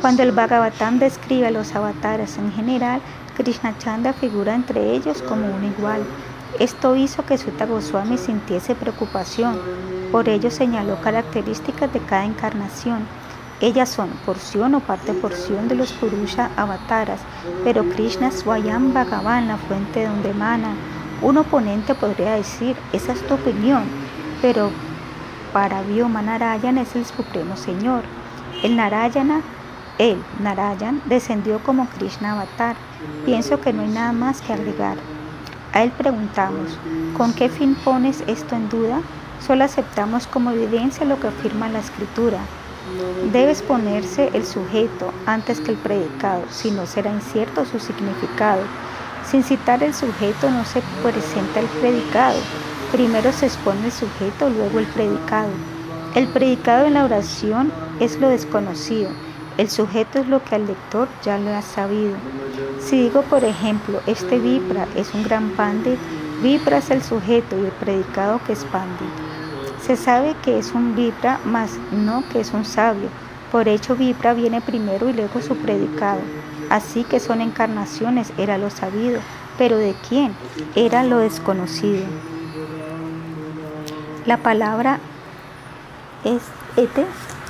Cuando 0.00 0.24
el 0.24 0.32
Bhagavatam 0.32 0.98
describe 0.98 1.46
a 1.46 1.52
los 1.52 1.72
avatares 1.76 2.36
en 2.36 2.50
general, 2.52 3.00
Krishna 3.36 3.78
Chanda 3.78 4.12
figura 4.12 4.56
entre 4.56 4.92
ellos 4.92 5.22
como 5.22 5.46
un 5.46 5.64
igual. 5.64 6.02
Esto 6.60 6.94
hizo 6.94 7.26
que 7.26 7.36
Sutta 7.36 7.66
Goswami 7.66 8.16
sintiese 8.16 8.76
preocupación, 8.76 9.58
por 10.12 10.28
ello 10.28 10.52
señaló 10.52 11.00
características 11.00 11.92
de 11.92 11.98
cada 11.98 12.24
encarnación. 12.24 13.00
Ellas 13.60 13.88
son 13.88 14.10
porción 14.24 14.76
o 14.76 14.80
parte 14.80 15.14
porción 15.14 15.66
de 15.66 15.74
los 15.74 15.92
Purusha 15.92 16.50
avataras, 16.56 17.20
pero 17.64 17.82
Krishna 17.88 18.30
Swayam 18.30 18.92
Bhagavan, 18.92 19.48
la 19.48 19.56
fuente 19.56 20.00
de 20.00 20.06
donde 20.06 20.30
emana. 20.30 20.74
Un 21.22 21.38
oponente 21.38 21.94
podría 21.96 22.34
decir, 22.34 22.76
esa 22.92 23.14
es 23.14 23.26
tu 23.26 23.34
opinión, 23.34 23.82
pero 24.40 24.70
para 25.52 25.82
Vyoma 25.82 26.22
Narayan 26.22 26.78
es 26.78 26.94
el 26.94 27.04
Supremo 27.04 27.56
Señor. 27.56 28.04
El 28.62 28.76
Narayana, 28.76 29.40
el 29.98 30.22
Narayan, 30.40 31.02
descendió 31.06 31.58
como 31.64 31.88
Krishna 31.88 32.32
Avatar. 32.32 32.76
Pienso 33.24 33.60
que 33.60 33.72
no 33.72 33.82
hay 33.82 33.88
nada 33.88 34.12
más 34.12 34.40
que 34.40 34.52
agregar. 34.52 35.13
A 35.74 35.82
él 35.82 35.90
preguntamos, 35.90 36.78
¿con 37.16 37.32
qué 37.32 37.48
fin 37.48 37.74
pones 37.74 38.22
esto 38.28 38.54
en 38.54 38.68
duda? 38.68 39.00
Solo 39.44 39.64
aceptamos 39.64 40.28
como 40.28 40.52
evidencia 40.52 41.04
lo 41.04 41.18
que 41.18 41.26
afirma 41.26 41.68
la 41.68 41.80
escritura. 41.80 42.38
Debes 43.32 43.60
ponerse 43.60 44.30
el 44.34 44.46
sujeto 44.46 45.12
antes 45.26 45.60
que 45.60 45.72
el 45.72 45.76
predicado, 45.76 46.42
si 46.48 46.70
no 46.70 46.86
será 46.86 47.10
incierto 47.10 47.64
su 47.64 47.80
significado. 47.80 48.62
Sin 49.28 49.42
citar 49.42 49.82
el 49.82 49.94
sujeto 49.94 50.48
no 50.48 50.64
se 50.64 50.80
presenta 51.02 51.58
el 51.58 51.66
predicado. 51.66 52.38
Primero 52.92 53.32
se 53.32 53.46
expone 53.46 53.86
el 53.86 53.92
sujeto, 53.92 54.50
luego 54.50 54.78
el 54.78 54.86
predicado. 54.86 55.50
El 56.14 56.28
predicado 56.28 56.86
en 56.86 56.94
la 56.94 57.04
oración 57.04 57.72
es 57.98 58.20
lo 58.20 58.28
desconocido. 58.28 59.10
El 59.56 59.70
sujeto 59.70 60.18
es 60.18 60.26
lo 60.26 60.42
que 60.42 60.56
al 60.56 60.66
lector 60.66 61.08
ya 61.22 61.38
lo 61.38 61.54
ha 61.54 61.62
sabido. 61.62 62.16
Si 62.80 63.02
digo, 63.02 63.22
por 63.22 63.44
ejemplo, 63.44 64.00
este 64.06 64.38
Vipra 64.40 64.88
es 64.96 65.14
un 65.14 65.22
gran 65.22 65.50
pandit, 65.50 65.98
Vipra 66.42 66.78
es 66.78 66.90
el 66.90 67.02
sujeto 67.02 67.56
y 67.56 67.66
el 67.66 67.72
predicado 67.72 68.40
que 68.44 68.52
es 68.52 68.64
pandit. 68.64 69.08
Se 69.80 69.96
sabe 69.96 70.34
que 70.42 70.58
es 70.58 70.72
un 70.72 70.96
Vipra, 70.96 71.38
mas 71.44 71.78
no 71.92 72.24
que 72.32 72.40
es 72.40 72.52
un 72.52 72.64
sabio. 72.64 73.08
Por 73.52 73.68
hecho, 73.68 73.94
Vipra 73.94 74.34
viene 74.34 74.60
primero 74.60 75.08
y 75.08 75.12
luego 75.12 75.40
su 75.40 75.54
predicado. 75.56 76.20
Así 76.68 77.04
que 77.04 77.20
son 77.20 77.40
encarnaciones, 77.40 78.32
era 78.36 78.58
lo 78.58 78.70
sabido. 78.70 79.20
Pero 79.56 79.76
¿de 79.76 79.94
quién? 80.08 80.32
Era 80.74 81.04
lo 81.04 81.18
desconocido. 81.18 82.04
La 84.26 84.38
palabra 84.38 84.98
es 86.24 86.42
ete 86.76 87.06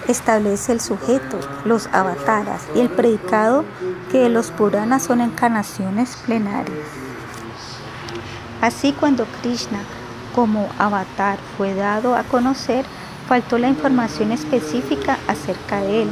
establece 0.09 0.73
el 0.73 0.81
sujeto, 0.81 1.39
los 1.65 1.89
avataras 1.93 2.63
y 2.75 2.81
el 2.81 2.91
predicado 2.91 3.65
que 4.11 4.29
los 4.29 4.51
Puranas 4.51 5.03
son 5.03 5.21
encarnaciones 5.21 6.17
plenarias. 6.25 6.87
Así 8.61 8.93
cuando 8.93 9.27
Krishna 9.43 9.81
como 10.35 10.69
avatar 10.79 11.39
fue 11.57 11.75
dado 11.75 12.17
a 12.17 12.25
conocer, 12.25 12.85
faltó 13.29 13.59
la 13.59 13.69
información 13.69 14.33
específica 14.33 15.19
acerca 15.29 15.81
de 15.81 16.03
él. 16.03 16.09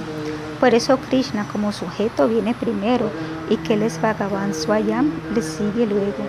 Por 0.60 0.74
eso 0.74 0.96
Krishna 0.98 1.46
como 1.50 1.72
sujeto 1.72 2.28
viene 2.28 2.54
primero 2.54 3.10
y 3.50 3.56
que 3.56 3.74
él 3.74 3.82
es 3.82 4.00
Bhagavan 4.00 4.54
Swayam 4.54 5.10
le 5.34 5.42
sigue 5.42 5.86
luego. 5.86 6.24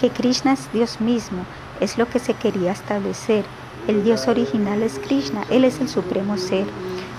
Que 0.00 0.10
Krishna 0.10 0.52
es 0.52 0.72
Dios 0.72 1.00
mismo 1.00 1.44
es 1.80 1.98
lo 1.98 2.08
que 2.08 2.18
se 2.18 2.34
quería 2.34 2.72
establecer. 2.72 3.44
El 3.88 4.04
Dios 4.04 4.28
original 4.28 4.82
es 4.82 4.98
Krishna, 4.98 5.44
Él 5.50 5.64
es 5.64 5.80
el 5.80 5.88
supremo 5.88 6.38
ser. 6.38 6.64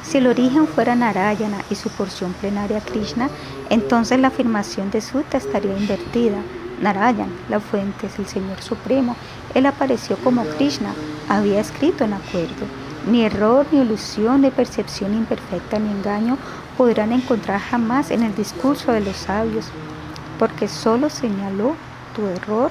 Si 0.07 0.19
el 0.19 0.27
origen 0.27 0.67
fuera 0.67 0.95
Narayana 0.95 1.63
y 1.71 1.75
su 1.75 1.89
porción 1.89 2.33
plenaria 2.33 2.79
Krishna, 2.79 3.27
entonces 3.71 4.19
la 4.19 4.27
afirmación 4.27 4.91
de 4.91 5.01
Sutta 5.01 5.37
estaría 5.37 5.75
invertida. 5.75 6.37
Narayan, 6.79 7.29
la 7.49 7.59
fuente 7.59 8.05
es 8.05 8.19
el 8.19 8.27
Señor 8.27 8.61
Supremo. 8.61 9.15
Él 9.55 9.65
apareció 9.65 10.15
como 10.17 10.45
Krishna, 10.45 10.93
había 11.27 11.59
escrito 11.59 12.03
en 12.03 12.13
acuerdo. 12.13 12.67
Ni 13.09 13.23
error, 13.25 13.65
ni 13.71 13.81
ilusión, 13.81 14.41
ni 14.41 14.51
percepción 14.51 15.15
imperfecta, 15.15 15.79
ni 15.79 15.89
engaño 15.89 16.37
podrán 16.77 17.11
encontrar 17.11 17.59
jamás 17.59 18.11
en 18.11 18.21
el 18.21 18.35
discurso 18.35 18.91
de 18.91 18.99
los 18.99 19.15
sabios, 19.15 19.65
porque 20.37 20.67
solo 20.67 21.09
señaló 21.09 21.75
tu 22.15 22.27
error. 22.27 22.69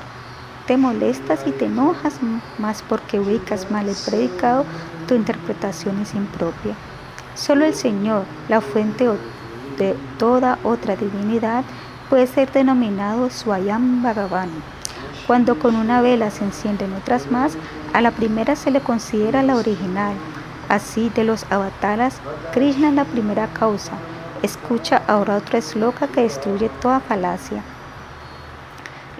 Te 0.68 0.76
molestas 0.76 1.40
y 1.46 1.50
te 1.50 1.66
enojas 1.66 2.20
más 2.58 2.82
porque 2.88 3.18
ubicas 3.18 3.72
mal 3.72 3.88
el 3.88 3.96
predicado, 3.96 4.64
tu 5.08 5.14
interpretación 5.16 6.00
es 6.00 6.14
impropia. 6.14 6.76
Solo 7.34 7.64
el 7.64 7.74
Señor, 7.74 8.24
la 8.48 8.60
fuente 8.60 9.08
de 9.76 9.96
toda 10.18 10.58
otra 10.62 10.94
divinidad, 10.94 11.64
puede 12.08 12.26
ser 12.26 12.52
denominado 12.52 13.28
Swayam 13.28 14.02
Bhagavan. 14.02 14.50
Cuando 15.26 15.58
con 15.58 15.74
una 15.74 16.00
vela 16.00 16.30
se 16.30 16.44
encienden 16.44 16.92
otras 16.92 17.30
más, 17.30 17.56
a 17.92 18.00
la 18.00 18.12
primera 18.12 18.56
se 18.56 18.70
le 18.70 18.80
considera 18.80 19.42
la 19.42 19.56
original. 19.56 20.14
Así, 20.68 21.10
de 21.14 21.24
los 21.24 21.44
avataras, 21.50 22.20
Krishna 22.52 22.88
es 22.88 22.94
la 22.94 23.04
primera 23.04 23.48
causa. 23.48 23.92
Escucha 24.42 25.02
ahora 25.08 25.36
otra 25.36 25.58
esloka 25.58 26.06
que 26.06 26.22
destruye 26.22 26.68
toda 26.80 27.00
falacia. 27.00 27.62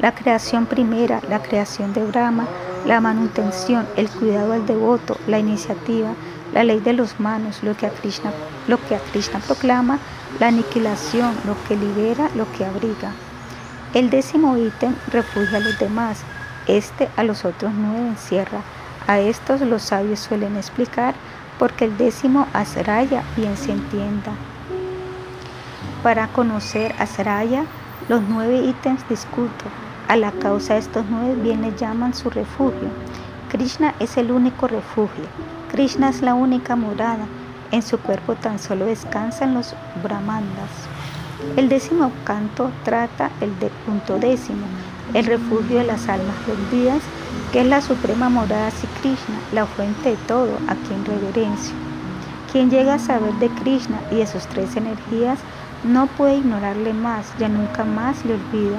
La 0.01 0.15
creación 0.15 0.67
primera, 0.67 1.21
la 1.29 1.43
creación 1.43 1.93
de 1.93 2.05
Brahma, 2.05 2.47
la 2.85 3.01
manutención, 3.01 3.87
el 3.97 4.09
cuidado 4.11 4.53
al 4.53 4.67
devoto, 4.67 5.17
la 5.27 5.39
iniciativa, 5.39 6.11
la 6.55 6.63
ley 6.63 6.79
de 6.79 6.93
los 6.93 7.19
manos, 7.19 7.63
lo 7.63 7.77
que 7.77 7.87
a 7.87 7.91
Krishna, 7.91 8.33
lo 8.69 8.79
que 8.87 8.97
Krishna 9.13 9.41
proclama, 9.41 9.99
la 10.39 10.47
aniquilación, 10.47 11.35
lo 11.47 11.57
que 11.65 11.77
libera, 11.77 12.31
lo 12.37 12.51
que 12.53 12.65
abriga. 12.65 13.13
El 13.93 14.09
décimo 14.09 14.57
ítem 14.57 14.95
refugia 15.11 15.59
a 15.59 15.61
los 15.61 15.79
demás, 15.79 16.23
este 16.67 17.09
a 17.17 17.25
los 17.25 17.45
otros 17.45 17.73
nueve 17.75 18.09
encierra. 18.09 18.61
A 19.07 19.19
estos 19.19 19.61
los 19.61 19.83
sabios 19.83 20.21
suelen 20.21 20.57
explicar 20.57 21.15
porque 21.59 21.85
el 21.87 21.97
décimo 21.99 22.47
Asraya 22.53 23.23
bien 23.37 23.57
se 23.57 23.73
entienda. 23.73 24.33
Para 26.03 26.29
conocer 26.29 26.95
Asraya, 26.99 27.65
los 28.09 28.23
nueve 28.23 28.59
ítems 28.59 29.07
discuto. 29.09 29.65
A 30.07 30.17
la 30.17 30.31
causa 30.31 30.75
de 30.75 30.81
estos 30.81 31.05
nueve 31.11 31.35
bienes 31.35 31.81
llaman 31.81 32.15
su 32.15 32.31
refugio. 32.31 32.89
Krishna 33.51 33.95
es 33.99 34.17
el 34.17 34.31
único 34.31 34.69
refugio. 34.69 35.25
Krishna 35.75 36.11
es 36.11 36.23
la 36.23 36.35
única 36.35 36.77
morada. 36.77 37.27
En 37.73 37.83
su 37.83 37.99
cuerpo 37.99 38.37
tan 38.37 38.61
solo 38.61 38.85
descansan 38.85 39.55
los 39.55 39.75
brahmandas. 40.05 40.71
El 41.57 41.69
décimo 41.69 42.13
canto 42.23 42.71
trata 42.85 43.33
el 43.41 43.51
punto 43.85 44.21
décimo, 44.21 44.67
el 45.15 45.25
refugio 45.25 45.79
de 45.79 45.85
las 45.85 46.09
almas 46.09 46.37
perdidas, 46.47 47.03
que 47.53 47.63
es 47.63 47.67
la 47.67 47.81
suprema 47.81 48.29
morada 48.29 48.67
de 48.67 49.01
Krishna, 49.01 49.35
la 49.53 49.67
fuente 49.67 50.11
de 50.11 50.17
todo, 50.29 50.59
a 50.69 50.77
quien 50.87 51.05
reverencio. 51.05 51.75
Quien 52.53 52.71
llega 52.71 52.95
a 52.95 52.99
saber 53.01 53.35
de 53.41 53.49
Krishna 53.49 53.99
y 54.13 54.19
de 54.19 54.29
sus 54.29 54.47
tres 54.47 54.77
energías 54.77 55.41
no 55.83 56.07
puede 56.07 56.37
ignorarle 56.37 56.93
más, 56.93 57.27
ya 57.41 57.49
nunca 57.49 57.83
más 57.83 58.25
le 58.25 58.35
olvida. 58.35 58.79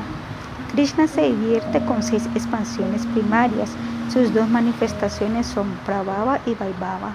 Krishna 0.72 1.10
se 1.10 1.24
divierte 1.24 1.84
con 1.84 2.02
seis 2.02 2.26
expansiones 2.36 3.06
primarias, 3.08 3.72
sus 4.16 4.34
dos 4.34 4.48
manifestaciones 4.48 5.46
son 5.46 5.70
Prabhava 5.86 6.40
y 6.46 6.54
Vaibhava. 6.54 7.12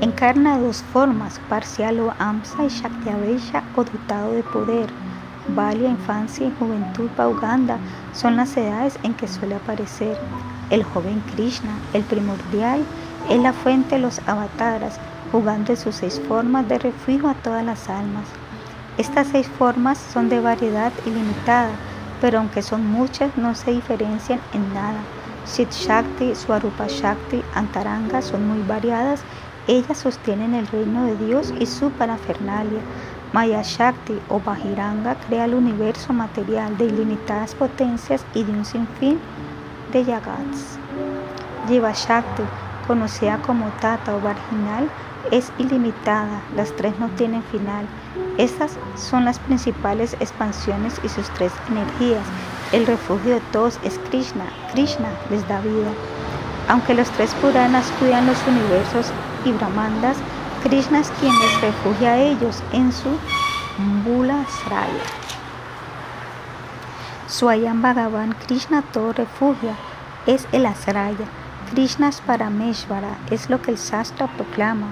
Encarna 0.00 0.56
dos 0.58 0.82
formas, 0.90 1.38
parcial 1.50 2.00
o 2.00 2.14
amsa 2.18 2.64
y 2.64 2.68
Shaktiavesha 2.68 3.62
o 3.76 3.84
dotado 3.84 4.32
de 4.32 4.42
poder. 4.42 4.88
Valia, 5.48 5.90
infancia 5.90 6.46
y 6.46 6.54
juventud 6.58 7.10
Uganda 7.18 7.76
son 8.14 8.36
las 8.36 8.56
edades 8.56 8.98
en 9.02 9.12
que 9.12 9.28
suele 9.28 9.56
aparecer. 9.56 10.16
El 10.70 10.82
joven 10.82 11.22
Krishna, 11.34 11.76
el 11.92 12.04
primordial, 12.04 12.80
es 13.28 13.38
la 13.38 13.52
fuente 13.52 13.96
de 13.96 14.00
los 14.00 14.20
avataras, 14.26 14.98
jugando 15.30 15.72
en 15.72 15.76
sus 15.76 15.96
seis 15.96 16.22
formas 16.26 16.66
de 16.68 16.78
refugio 16.78 17.28
a 17.28 17.34
todas 17.34 17.66
las 17.66 17.90
almas. 17.90 18.24
Estas 18.96 19.26
seis 19.26 19.46
formas 19.58 19.98
son 19.98 20.30
de 20.30 20.40
variedad 20.40 20.92
ilimitada, 21.04 21.72
pero 22.22 22.38
aunque 22.38 22.62
son 22.62 22.90
muchas, 22.90 23.36
no 23.36 23.54
se 23.54 23.72
diferencian 23.72 24.40
en 24.54 24.72
nada. 24.72 25.00
Sid 25.46 25.68
Shakti, 25.70 26.34
Swarupa 26.34 26.86
Shakti, 26.88 27.42
Antaranga 27.54 28.22
son 28.22 28.48
muy 28.48 28.66
variadas. 28.66 29.22
Ellas 29.66 29.98
sostienen 29.98 30.54
el 30.54 30.66
reino 30.66 31.04
de 31.04 31.16
Dios 31.16 31.52
y 31.58 31.66
su 31.66 31.90
parafernalia. 31.90 32.80
Maya 33.32 33.62
Shakti 33.62 34.20
o 34.28 34.40
Bahiranga 34.40 35.16
crea 35.26 35.44
el 35.44 35.54
universo 35.54 36.12
material 36.12 36.76
de 36.78 36.86
ilimitadas 36.86 37.54
potencias 37.54 38.24
y 38.34 38.44
de 38.44 38.52
un 38.52 38.64
sinfín 38.64 39.18
de 39.92 40.04
yagats. 40.04 40.78
Jiva 41.68 41.92
Shakti, 41.92 42.42
conocida 42.86 43.38
como 43.38 43.66
Tata 43.80 44.14
o 44.14 44.20
Marginal, 44.20 44.88
es 45.30 45.50
ilimitada. 45.58 46.42
Las 46.56 46.74
tres 46.76 46.98
no 46.98 47.08
tienen 47.10 47.42
final. 47.44 47.86
Estas 48.38 48.78
son 48.96 49.24
las 49.24 49.38
principales 49.38 50.14
expansiones 50.20 51.00
y 51.02 51.08
sus 51.08 51.28
tres 51.30 51.52
energías. 51.68 52.24
El 52.74 52.88
refugio 52.88 53.34
de 53.34 53.40
todos 53.52 53.78
es 53.84 54.00
Krishna. 54.10 54.46
Krishna 54.72 55.08
les 55.30 55.46
da 55.46 55.60
vida. 55.60 55.92
Aunque 56.68 56.92
los 56.92 57.08
tres 57.10 57.32
Puranas 57.34 57.86
cuidan 58.00 58.26
los 58.26 58.36
universos 58.48 59.12
y 59.44 59.52
Brahmandas, 59.52 60.16
Krishna 60.64 60.98
es 60.98 61.12
quien 61.20 61.32
les 61.38 61.60
refugia 61.60 62.14
a 62.14 62.18
ellos 62.18 62.64
en 62.72 62.92
su 62.92 63.10
Bula 64.04 64.44
Sraya. 64.48 65.04
Swayam 67.28 67.80
Bhagavan 67.80 68.34
Krishna 68.44 68.82
todo 68.82 69.12
refugia, 69.12 69.76
es 70.26 70.48
el 70.50 70.66
Asraya. 70.66 71.26
Krishna 71.70 72.08
es 72.08 72.20
Parameshvara, 72.22 73.18
es 73.30 73.50
lo 73.50 73.62
que 73.62 73.70
el 73.70 73.78
Sastra 73.78 74.26
proclama. 74.26 74.88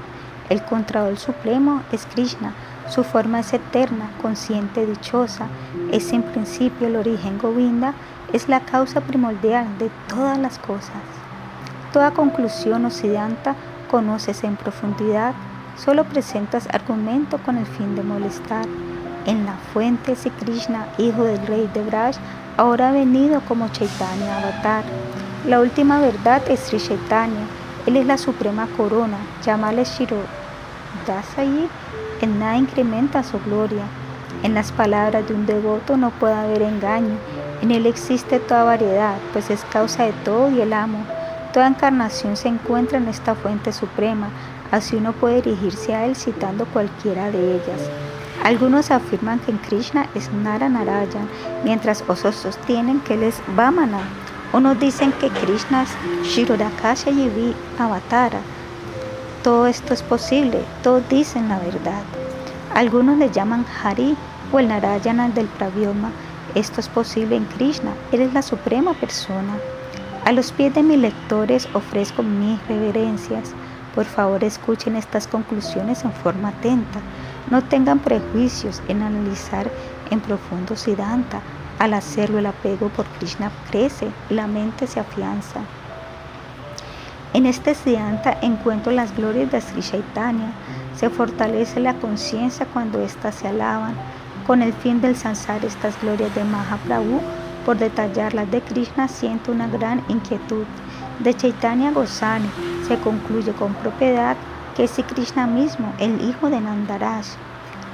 El 0.49 0.65
Controlador 0.65 1.19
Supremo 1.19 1.83
es 1.91 2.07
Krishna. 2.07 2.53
Su 2.89 3.03
forma 3.03 3.41
es 3.41 3.53
eterna, 3.53 4.11
consciente, 4.21 4.87
dichosa. 4.87 5.49
Es 5.93 6.11
en 6.15 6.23
principio 6.23 6.87
el 6.87 6.97
origen 6.97 7.37
Govinda, 7.37 7.93
es 8.33 8.49
la 8.49 8.61
causa 8.61 9.03
primordial 9.03 9.67
de 9.79 9.91
todas 10.09 10.39
las 10.39 10.59
cosas. 10.59 11.03
Toda 11.93 12.13
conclusión 12.13 12.87
occidenta 12.87 13.55
conoces 13.91 14.43
en 14.43 14.57
profundidad, 14.57 15.35
solo 15.77 16.05
presentas 16.05 16.67
argumento 16.73 17.37
con 17.37 17.59
el 17.59 17.67
fin 17.67 17.95
de 17.95 18.03
molestar. 18.03 18.65
En 19.27 19.45
la 19.45 19.53
fuente 19.75 20.17
si 20.17 20.31
Krishna, 20.31 20.87
hijo 20.97 21.25
del 21.25 21.47
rey 21.47 21.71
de 21.75 21.83
Braj, 21.83 22.17
ahora 22.57 22.89
ha 22.89 22.93
venido 22.93 23.43
como 23.43 23.69
Chaitanya 23.69 24.39
Avatar. 24.39 24.85
La 25.47 25.61
última 25.61 26.01
verdad 26.01 26.41
es 26.49 26.61
Sri 26.61 26.79
Chaitanya. 26.79 27.45
Él 27.85 27.99
es 27.99 28.07
la 28.07 28.17
suprema 28.17 28.67
corona. 28.79 29.19
Llámale 29.45 29.85
Shiro. 29.85 30.17
allí, 31.37 31.69
en 32.23 32.39
nada 32.39 32.57
incrementa 32.57 33.23
su 33.23 33.39
gloria. 33.41 33.85
En 34.43 34.55
las 34.55 34.73
palabras 34.73 35.27
de 35.29 35.35
un 35.35 35.47
devoto 35.47 35.97
no 35.97 36.11
puede 36.11 36.35
haber 36.35 36.63
engaño. 36.63 37.17
En 37.63 37.71
él 37.71 37.87
existe 37.87 38.41
toda 38.41 38.65
variedad, 38.65 39.15
pues 39.33 39.51
es 39.51 39.65
causa 39.67 40.05
de 40.05 40.13
todo 40.25 40.51
y 40.51 40.61
el 40.61 40.73
amo. 40.73 41.05
Toda 41.53 41.69
encarnación 41.69 42.37
se 42.37 42.49
encuentra 42.49 42.99
en 42.99 43.09
esta 43.09 43.35
fuente 43.35 43.73
suprema, 43.73 44.31
así 44.71 44.97
uno 44.97 45.13
puede 45.13 45.43
dirigirse 45.43 45.95
a 45.95 46.07
él 46.07 46.17
citando 46.17 46.65
cualquiera 46.67 47.31
de 47.31 47.57
ellas. 47.57 47.91
Algunos 48.43 48.91
afirman 48.91 49.39
que 49.39 49.53
en 49.53 49.59
Krishna 49.59 50.09
es 50.17 50.33
Nara 50.33 50.69
Narayan, 50.69 51.29
mientras 51.63 52.03
otros 52.09 52.35
sostienen 52.35 53.01
que 53.01 53.15
él 53.15 53.23
es 53.23 53.41
Vamana. 53.55 54.01
Unos 54.53 54.81
dicen 54.81 55.13
que 55.13 55.29
Krishna 55.29 55.85
es 55.85 55.91
Shirodakasha 56.27 57.11
Yivi 57.11 57.55
Avatara. 57.79 58.41
Todo 59.45 59.67
esto 59.67 59.95
es 59.95 60.03
posible, 60.03 60.65
todos 60.83 61.09
dicen 61.09 61.49
la 61.49 61.59
verdad. 61.59 62.03
Algunos 62.75 63.19
le 63.19 63.31
llaman 63.31 63.67
Hari 63.85 64.17
o 64.51 64.59
el 64.59 64.69
Narayana 64.69 65.29
del 65.29 65.47
Pravyoma. 65.47 66.11
Esto 66.55 66.81
es 66.81 66.89
posible 66.89 67.37
en 67.37 67.45
Krishna, 67.45 67.93
él 68.13 68.23
es 68.23 68.33
la 68.33 68.41
suprema 68.41 68.95
persona. 68.95 69.59
A 70.25 70.33
los 70.33 70.53
pies 70.53 70.75
de 70.75 70.83
mis 70.83 70.99
lectores 70.99 71.69
ofrezco 71.75 72.23
mis 72.23 72.67
reverencias. 72.69 73.53
Por 73.95 74.07
favor, 74.07 74.43
escuchen 74.43 74.97
estas 74.97 75.27
conclusiones 75.27 76.03
en 76.05 76.13
forma 76.13 76.49
atenta. 76.49 77.01
No 77.51 77.63
tengan 77.63 77.99
prejuicios 77.99 78.81
en 78.89 79.03
analizar 79.03 79.71
en 80.11 80.21
profundo 80.21 80.75
Siddhanta. 80.75 81.43
Al 81.79 81.93
hacerlo, 81.93 82.39
el 82.39 82.47
apego 82.47 82.89
por 82.89 83.05
Krishna 83.19 83.53
crece 83.71 84.09
y 84.31 84.35
la 84.35 84.47
mente 84.47 84.87
se 84.87 84.99
afianza. 84.99 85.61
En 87.35 87.45
este 87.45 87.75
Siddhanta 87.75 88.39
encuentro 88.41 88.93
las 88.93 89.15
glorias 89.15 89.51
de 89.51 89.61
Sri. 89.61 89.83
Se 90.97 91.11
fortalece 91.11 91.81
la 91.81 91.95
conciencia 91.95 92.67
cuando 92.67 93.01
éstas 93.01 93.37
se 93.37 93.49
alaban. 93.49 93.95
Con 94.47 94.63
el 94.63 94.73
fin 94.73 95.01
del 95.01 95.15
alcanzar 95.15 95.65
estas 95.65 96.01
glorias 96.01 96.35
de 96.35 96.45
Mahaprabhu, 96.45 97.21
por 97.65 97.79
detallarlas 97.79 98.51
de 98.51 98.61
Krishna 98.61 99.09
siento 99.09 99.53
una 99.53 99.69
gran 99.69 100.03
inquietud. 100.09 100.65
De 101.21 101.35
Chaitanya 101.35 101.93
Goswami 101.93 102.51
se 102.87 102.99
concluye 102.99 103.53
con 103.53 103.75
propiedad 103.75 104.37
que 104.75 104.85
es 104.85 104.93
Krishna 105.07 105.47
mismo, 105.47 105.93
el 105.99 106.21
hijo 106.21 106.51
de 106.51 106.61
Nandaraj. 106.61 107.27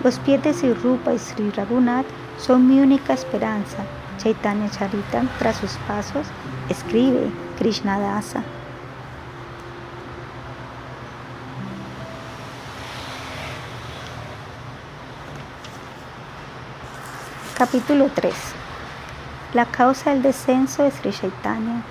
Los 0.03 0.19
pies 0.21 0.43
de 0.43 0.55
Sri 0.55 0.75
Rupa 0.75 1.13
y 1.13 1.19
Sri 1.19 1.51
Raghunath 1.51 2.07
son 2.39 2.69
mi 2.69 2.81
única 2.81 3.15
esperanza. 3.15 3.79
Chaitanya 4.19 4.71
Charita, 4.71 5.23
tras 5.39 5.57
sus 5.57 5.73
pasos, 5.89 6.27
escribe 6.69 7.31
Krishna 7.59 7.99
Dasa. 7.99 8.43
Capítulo 17.59 18.09
3 18.15 18.33
la 19.53 19.65
causa 19.65 20.11
del 20.11 20.23
descenso 20.23 20.85
de 20.85 20.93
Sri 20.93 21.11
Chaitanya. 21.11 21.83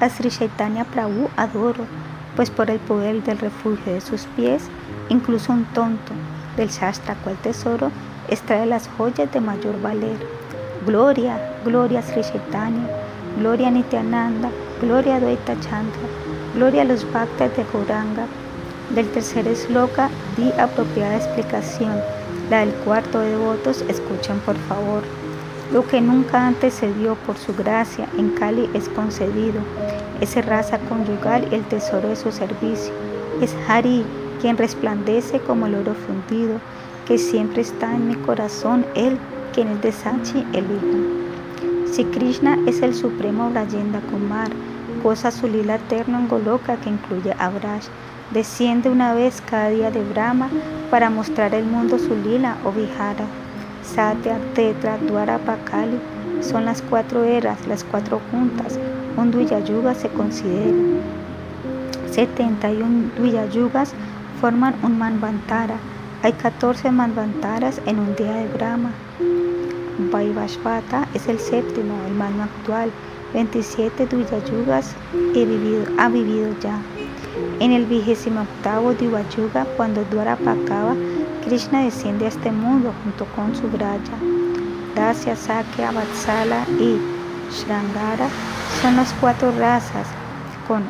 A 0.00 0.08
Sri 0.08 0.30
Chaitanya 0.30 0.84
Prabhu 0.84 1.28
adoro, 1.36 1.84
pues 2.36 2.48
por 2.48 2.70
el 2.70 2.78
poder 2.78 3.22
del 3.22 3.38
refugio 3.38 3.92
de 3.92 4.00
sus 4.00 4.22
pies, 4.36 4.62
incluso 5.10 5.52
un 5.52 5.66
tonto 5.74 6.14
del 6.56 6.70
Shastra 6.70 7.16
cual 7.16 7.36
tesoro 7.42 7.90
extrae 8.28 8.64
las 8.64 8.88
joyas 8.96 9.30
de 9.30 9.42
mayor 9.42 9.78
valer. 9.82 10.16
Gloria, 10.86 11.38
gloria 11.62 11.98
a 11.98 12.02
Sri 12.02 12.22
Chaitanya, 12.22 12.88
gloria 13.38 13.68
a 13.68 13.72
Nityananda, 13.72 14.48
gloria 14.80 15.16
a 15.16 15.20
Dvaita 15.20 15.60
Chandra, 15.60 16.08
gloria 16.54 16.80
a 16.80 16.86
los 16.86 17.04
bhaktas 17.12 17.54
de 17.58 17.66
Gauranga. 17.70 18.26
Del 18.94 19.08
tercer 19.10 19.46
esloka 19.46 20.08
di 20.36 20.50
apropiada 20.58 21.16
explicación. 21.16 22.19
La 22.50 22.66
del 22.66 22.74
cuarto 22.84 23.20
de 23.20 23.30
devotos, 23.30 23.84
escuchen 23.86 24.40
por 24.40 24.56
favor. 24.56 25.04
Lo 25.72 25.86
que 25.86 26.00
nunca 26.00 26.48
antes 26.48 26.74
se 26.74 26.92
dio 26.94 27.14
por 27.14 27.38
su 27.38 27.54
gracia 27.54 28.08
en 28.18 28.30
Cali 28.30 28.68
es 28.74 28.88
concedido. 28.88 29.60
Es 30.20 30.34
raza 30.44 30.80
conyugal 30.80 31.46
el 31.52 31.62
tesoro 31.66 32.08
de 32.08 32.16
su 32.16 32.32
servicio. 32.32 32.92
Es 33.40 33.54
Hari 33.68 34.04
quien 34.40 34.56
resplandece 34.56 35.38
como 35.38 35.66
el 35.66 35.76
oro 35.76 35.94
fundido, 35.94 36.58
que 37.06 37.18
siempre 37.18 37.62
está 37.62 37.94
en 37.94 38.08
mi 38.08 38.16
corazón, 38.16 38.84
él 38.96 39.16
quien 39.54 39.68
es 39.68 39.80
de 39.82 39.92
Sachi 39.92 40.44
el 40.52 40.64
Hijo. 40.64 41.86
Si 41.92 42.04
Krishna 42.06 42.58
es 42.66 42.82
el 42.82 42.96
supremo 42.96 43.48
Brayenda 43.50 44.00
Kumar, 44.10 44.50
goza 45.04 45.30
su 45.30 45.46
lila 45.46 45.76
eterno 45.76 46.18
en 46.18 46.26
Goloka 46.26 46.76
que 46.78 46.90
incluye 46.90 47.32
a 47.38 47.48
Braj, 47.48 47.84
desciende 48.30 48.90
una 48.90 49.12
vez 49.14 49.42
cada 49.44 49.70
día 49.70 49.90
de 49.90 50.02
Brahma 50.04 50.48
para 50.90 51.10
mostrar 51.10 51.54
el 51.54 51.64
mundo 51.64 51.98
su 51.98 52.14
lila 52.14 52.56
o 52.64 52.72
Vihara. 52.72 53.24
Satya, 53.82 54.38
Tetra, 54.54 54.98
Dwarapa, 54.98 55.56
Kali 55.64 55.98
son 56.40 56.64
las 56.64 56.80
cuatro 56.82 57.24
eras, 57.24 57.66
las 57.66 57.84
cuatro 57.84 58.20
juntas. 58.30 58.78
Un 59.16 59.30
Duyayuga 59.30 59.94
se 59.94 60.08
considera. 60.08 60.76
71 62.10 63.10
Duyayugas 63.16 63.92
forman 64.40 64.74
un 64.82 64.98
Manvantara. 64.98 65.76
Hay 66.22 66.32
14 66.32 66.90
Manvantaras 66.90 67.80
en 67.86 67.98
un 67.98 68.14
día 68.14 68.32
de 68.32 68.48
Brahma. 68.48 68.90
Vaivashvata 70.12 71.08
es 71.14 71.28
el 71.28 71.38
séptimo, 71.38 71.94
el 72.06 72.14
mano 72.14 72.44
actual. 72.44 72.90
27 73.34 74.06
Duyayugas 74.06 74.94
ha 75.98 76.08
vivido 76.08 76.54
ya. 76.60 76.78
En 77.60 77.72
el 77.72 77.86
vigésimo 77.86 78.42
octavo 78.42 78.94
Duyayuga, 78.94 79.66
cuando 79.76 80.04
Dwarapa 80.04 80.52
acaba, 80.52 80.94
Krishna 81.44 81.82
desciende 81.82 82.24
a 82.26 82.28
este 82.28 82.50
mundo 82.50 82.92
junto 83.02 83.24
con 83.36 83.54
su 83.54 83.68
Braya. 83.68 84.16
Dasya, 84.94 85.36
Sakya, 85.36 85.92
Vatsala 85.92 86.66
y 86.78 86.98
Shrangara 87.50 88.28
son 88.82 88.96
las 88.96 89.12
cuatro 89.20 89.52
razas. 89.58 90.06
Con 90.66 90.84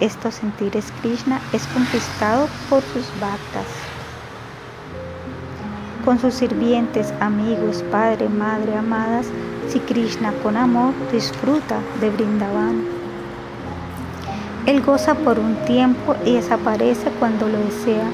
estos 0.00 0.34
sentires 0.34 0.92
Krishna 1.02 1.40
es 1.52 1.66
conquistado 1.68 2.48
por 2.68 2.82
sus 2.82 3.06
bhaktas. 3.20 3.66
Con 6.04 6.18
sus 6.18 6.34
sirvientes, 6.34 7.12
amigos, 7.20 7.84
padre, 7.90 8.28
madre, 8.28 8.76
amadas, 8.76 9.26
si 9.68 9.80
Krishna 9.80 10.32
con 10.42 10.56
amor 10.56 10.94
disfruta 11.12 11.80
de 12.00 12.10
Brindavan. 12.10 12.97
Él 14.66 14.82
goza 14.82 15.14
por 15.14 15.38
un 15.38 15.54
tiempo 15.64 16.14
y 16.24 16.34
desaparece 16.34 17.10
cuando 17.18 17.48
lo 17.48 17.58
desea 17.58 18.10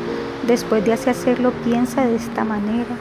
Después 0.46 0.84
de 0.84 0.92
hacerlo, 0.92 1.52
piensa 1.64 2.04
de 2.04 2.16
esta 2.16 2.44
manera. 2.44 2.96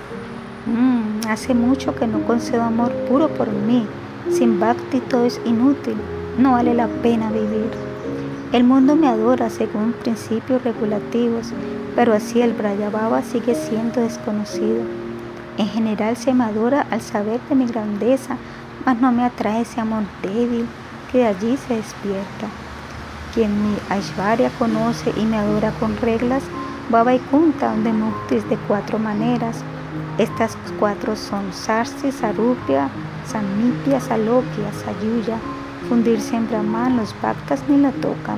Mm, 0.65 1.27
hace 1.27 1.53
mucho 1.53 1.93
que 1.93 2.07
no 2.07 2.23
concedo 2.25 2.61
amor 2.61 2.93
puro 3.09 3.27
por 3.27 3.51
mí. 3.51 3.85
Sin 4.29 4.61
bhakti 4.61 5.01
todo 5.01 5.25
es 5.25 5.41
inútil. 5.43 5.97
No 6.37 6.53
vale 6.53 6.73
la 6.73 6.87
pena 6.87 7.29
vivir. 7.31 7.69
El 8.53 8.63
mundo 8.63 8.95
me 8.95 9.09
adora 9.09 9.49
según 9.49 9.91
principios 9.91 10.63
regulativos, 10.63 11.51
pero 11.97 12.13
así 12.13 12.41
el 12.41 12.53
Brayababa 12.53 13.21
sigue 13.23 13.55
siendo 13.55 13.99
desconocido. 13.99 14.83
En 15.57 15.67
general 15.67 16.15
se 16.15 16.33
me 16.33 16.45
adora 16.45 16.87
al 16.91 17.01
saber 17.01 17.41
de 17.49 17.55
mi 17.55 17.65
grandeza, 17.65 18.37
mas 18.85 19.01
no 19.01 19.11
me 19.11 19.25
atrae 19.25 19.63
ese 19.63 19.81
amor 19.81 20.03
débil 20.21 20.65
que 21.11 21.17
de 21.17 21.27
allí 21.27 21.57
se 21.57 21.75
despierta. 21.75 22.47
Quien 23.34 23.63
mi 23.63 23.75
Aishvarya 23.89 24.51
conoce 24.59 25.11
y 25.17 25.25
me 25.25 25.38
adora 25.38 25.71
con 25.79 25.97
reglas, 25.97 26.43
Baba 26.89 27.15
y 27.15 27.19
Kunta 27.19 27.73
muktis 27.73 28.47
de 28.47 28.57
cuatro 28.67 28.99
maneras. 28.99 29.63
Estas 30.19 30.55
cuatro 30.79 31.15
son 31.15 31.51
Sarsi, 31.51 32.11
Sarupya, 32.11 32.89
Samipya, 33.25 33.99
Salokya, 33.99 34.71
Sayuya. 34.86 35.39
Fundirse 35.89 36.36
en 36.36 36.47
Brahman, 36.47 36.97
los 36.97 37.15
bhaktas 37.21 37.61
ni 37.67 37.77
la 37.77 37.91
tocan. 37.91 38.38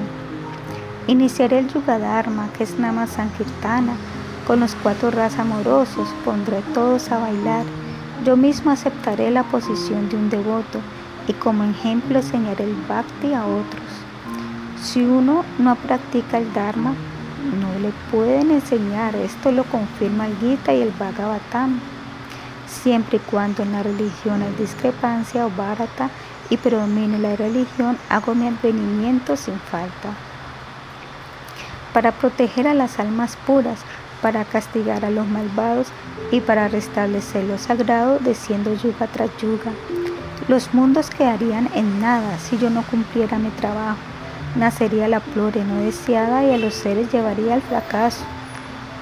Iniciaré 1.07 1.59
el 1.59 1.67
Yugadharma, 1.67 2.47
que 2.57 2.63
es 2.63 2.79
Nama 2.79 3.05
Sankirtana. 3.05 3.93
Con 4.47 4.61
los 4.61 4.75
cuatro 4.75 5.11
ras 5.11 5.37
amorosos 5.37 6.07
pondré 6.23 6.61
todos 6.73 7.11
a 7.11 7.19
bailar. 7.19 7.65
Yo 8.25 8.37
mismo 8.37 8.71
aceptaré 8.71 9.29
la 9.29 9.43
posición 9.43 10.07
de 10.07 10.15
un 10.15 10.29
devoto 10.29 10.79
y 11.27 11.33
como 11.33 11.63
ejemplo 11.63 12.19
enseñaré 12.19 12.63
el 12.63 12.75
bhakti 12.87 13.33
a 13.33 13.45
otros. 13.45 13.84
Si 14.85 15.01
uno 15.01 15.43
no 15.57 15.75
practica 15.75 16.37
el 16.37 16.53
Dharma, 16.53 16.93
no 17.59 17.79
le 17.79 17.91
pueden 18.11 18.51
enseñar. 18.51 19.15
Esto 19.15 19.51
lo 19.51 19.63
confirma 19.63 20.27
el 20.27 20.37
Gita 20.37 20.75
y 20.75 20.83
el 20.83 20.91
Bhagavatam. 20.91 21.79
Siempre 22.67 23.17
y 23.17 23.19
cuando 23.19 23.63
en 23.63 23.71
la 23.71 23.81
religión 23.81 24.43
hay 24.43 24.53
discrepancia 24.59 25.47
o 25.47 25.49
bharata 25.49 26.11
y 26.51 26.57
predomine 26.57 27.17
la 27.17 27.35
religión, 27.35 27.97
hago 28.09 28.35
mi 28.35 28.47
advenimiento 28.47 29.35
sin 29.35 29.59
falta. 29.59 30.13
Para 31.91 32.11
proteger 32.11 32.67
a 32.67 32.75
las 32.75 32.99
almas 32.99 33.37
puras, 33.47 33.79
para 34.21 34.45
castigar 34.45 35.03
a 35.03 35.09
los 35.09 35.27
malvados 35.27 35.87
y 36.31 36.41
para 36.41 36.67
restablecer 36.67 37.43
lo 37.45 37.57
sagrado, 37.57 38.19
desciendo 38.19 38.75
yuga 38.75 39.07
tras 39.07 39.35
yuga. 39.37 39.71
Los 40.47 40.75
mundos 40.75 41.09
quedarían 41.09 41.71
en 41.73 41.99
nada 42.01 42.37
si 42.37 42.59
yo 42.59 42.69
no 42.69 42.83
cumpliera 42.83 43.39
mi 43.39 43.49
trabajo. 43.49 44.14
Nacería 44.55 45.09
la 45.09 45.19
flor 45.19 45.57
no 45.57 45.81
deseada 45.81 46.45
y 46.45 46.53
a 46.53 46.57
los 46.57 46.73
seres 46.73 47.11
llevaría 47.11 47.55
al 47.55 47.61
fracaso. 47.61 48.23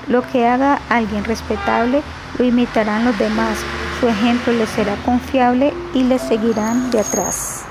Lo 0.08 0.24
que 0.24 0.48
haga 0.48 0.80
alguien 0.90 1.24
respetable 1.24 2.02
lo 2.40 2.44
imitarán 2.44 3.06
los 3.06 3.18
demás. 3.20 3.60
Su 4.00 4.08
ejemplo 4.08 4.52
les 4.52 4.70
será 4.70 4.96
confiable 5.06 5.72
y 5.94 6.04
les 6.04 6.22
seguirán 6.22 6.90
de 6.90 7.02
atrás. 7.02 7.66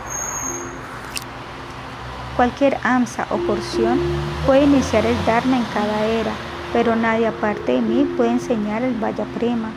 Cualquier 2.36 2.78
amsa 2.84 3.26
o 3.30 3.36
porción 3.38 3.98
puede 4.46 4.64
iniciar 4.64 5.04
el 5.04 5.16
Dharma 5.26 5.58
en 5.58 5.64
cada 5.74 6.06
era, 6.06 6.32
pero 6.72 6.94
nadie 6.94 7.26
aparte 7.26 7.72
de 7.72 7.80
mí 7.80 8.04
puede 8.16 8.30
enseñar 8.30 8.82
el 8.82 8.94
Vaya 8.94 9.24
Prema. 9.36 9.70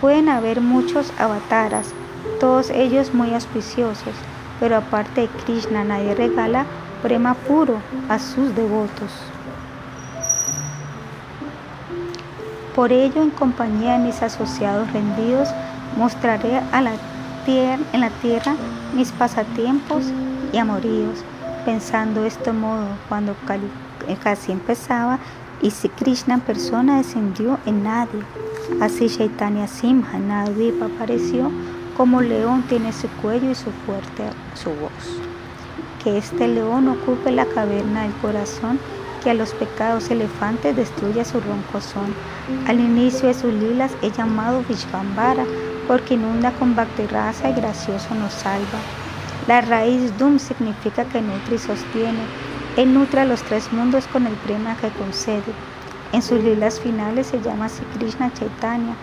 Pueden 0.00 0.28
haber 0.28 0.60
muchos 0.60 1.12
avataras, 1.18 1.90
todos 2.40 2.70
ellos 2.70 3.14
muy 3.14 3.34
auspiciosos, 3.34 4.14
pero 4.58 4.76
aparte 4.76 5.22
de 5.22 5.28
Krishna 5.44 5.84
nadie 5.84 6.14
regala 6.14 6.66
prema 7.02 7.34
puro 7.34 7.80
a 8.08 8.18
sus 8.18 8.54
devotos. 8.54 9.12
Por 12.74 12.92
ello, 12.92 13.22
en 13.22 13.30
compañía 13.30 13.98
de 13.98 14.04
mis 14.04 14.22
asociados 14.22 14.92
rendidos, 14.92 15.48
mostraré 15.96 16.60
a 16.72 16.80
la 16.80 16.92
tierra, 17.44 17.82
en 17.92 18.00
la 18.00 18.10
tierra 18.10 18.54
mis 18.94 19.10
pasatiempos 19.10 20.04
y 20.52 20.58
amoríos, 20.58 21.24
pensando 21.64 22.22
de 22.22 22.28
este 22.28 22.52
modo 22.52 22.86
cuando 23.08 23.34
casi 24.22 24.52
empezaba 24.52 25.18
y 25.60 25.70
si 25.70 25.88
Krishna 25.88 26.34
en 26.34 26.40
persona 26.40 26.98
descendió 26.98 27.58
en 27.66 27.82
nadie. 27.82 28.22
Así 28.80 29.08
Chaitanya 29.08 29.66
Simha 29.66 30.18
Nadipa 30.18 30.86
apareció 30.86 31.50
como 31.96 32.20
león 32.20 32.62
tiene 32.68 32.92
su 32.92 33.08
cuello 33.20 33.50
y 33.50 33.54
su 33.56 33.72
fuerte 33.72 34.22
su 34.54 34.70
voz. 34.70 35.27
Que 36.02 36.18
este 36.18 36.48
león 36.48 36.88
ocupe 36.88 37.30
la 37.30 37.46
caverna 37.46 38.02
del 38.02 38.12
corazón, 38.22 38.78
que 39.22 39.30
a 39.30 39.34
los 39.34 39.52
pecados 39.52 40.10
elefantes 40.10 40.76
destruya 40.76 41.24
su 41.24 41.40
ronco 41.40 41.80
son. 41.80 42.14
Al 42.66 42.80
inicio 42.80 43.28
de 43.28 43.34
sus 43.34 43.52
lilas 43.52 43.92
he 44.02 44.10
llamado 44.10 44.62
Vishvambara, 44.68 45.44
porque 45.86 46.14
inunda 46.14 46.52
con 46.52 46.76
raza 46.76 47.50
y 47.50 47.54
gracioso 47.54 48.14
nos 48.14 48.32
salva. 48.32 48.78
La 49.46 49.60
raíz 49.60 50.16
Dum 50.18 50.38
significa 50.38 51.04
que 51.04 51.22
nutre 51.22 51.56
y 51.56 51.58
sostiene. 51.58 52.26
Él 52.76 52.94
nutre 52.94 53.22
a 53.22 53.24
los 53.24 53.42
tres 53.42 53.72
mundos 53.72 54.06
con 54.06 54.26
el 54.26 54.34
prema 54.34 54.76
que 54.76 54.90
concede. 54.90 55.52
En 56.12 56.22
sus 56.22 56.42
lilas 56.42 56.78
finales 56.80 57.26
se 57.26 57.40
llama 57.40 57.68
Sri 57.68 57.86
Krishna 57.98 58.32
Chaitanya, 58.34 58.94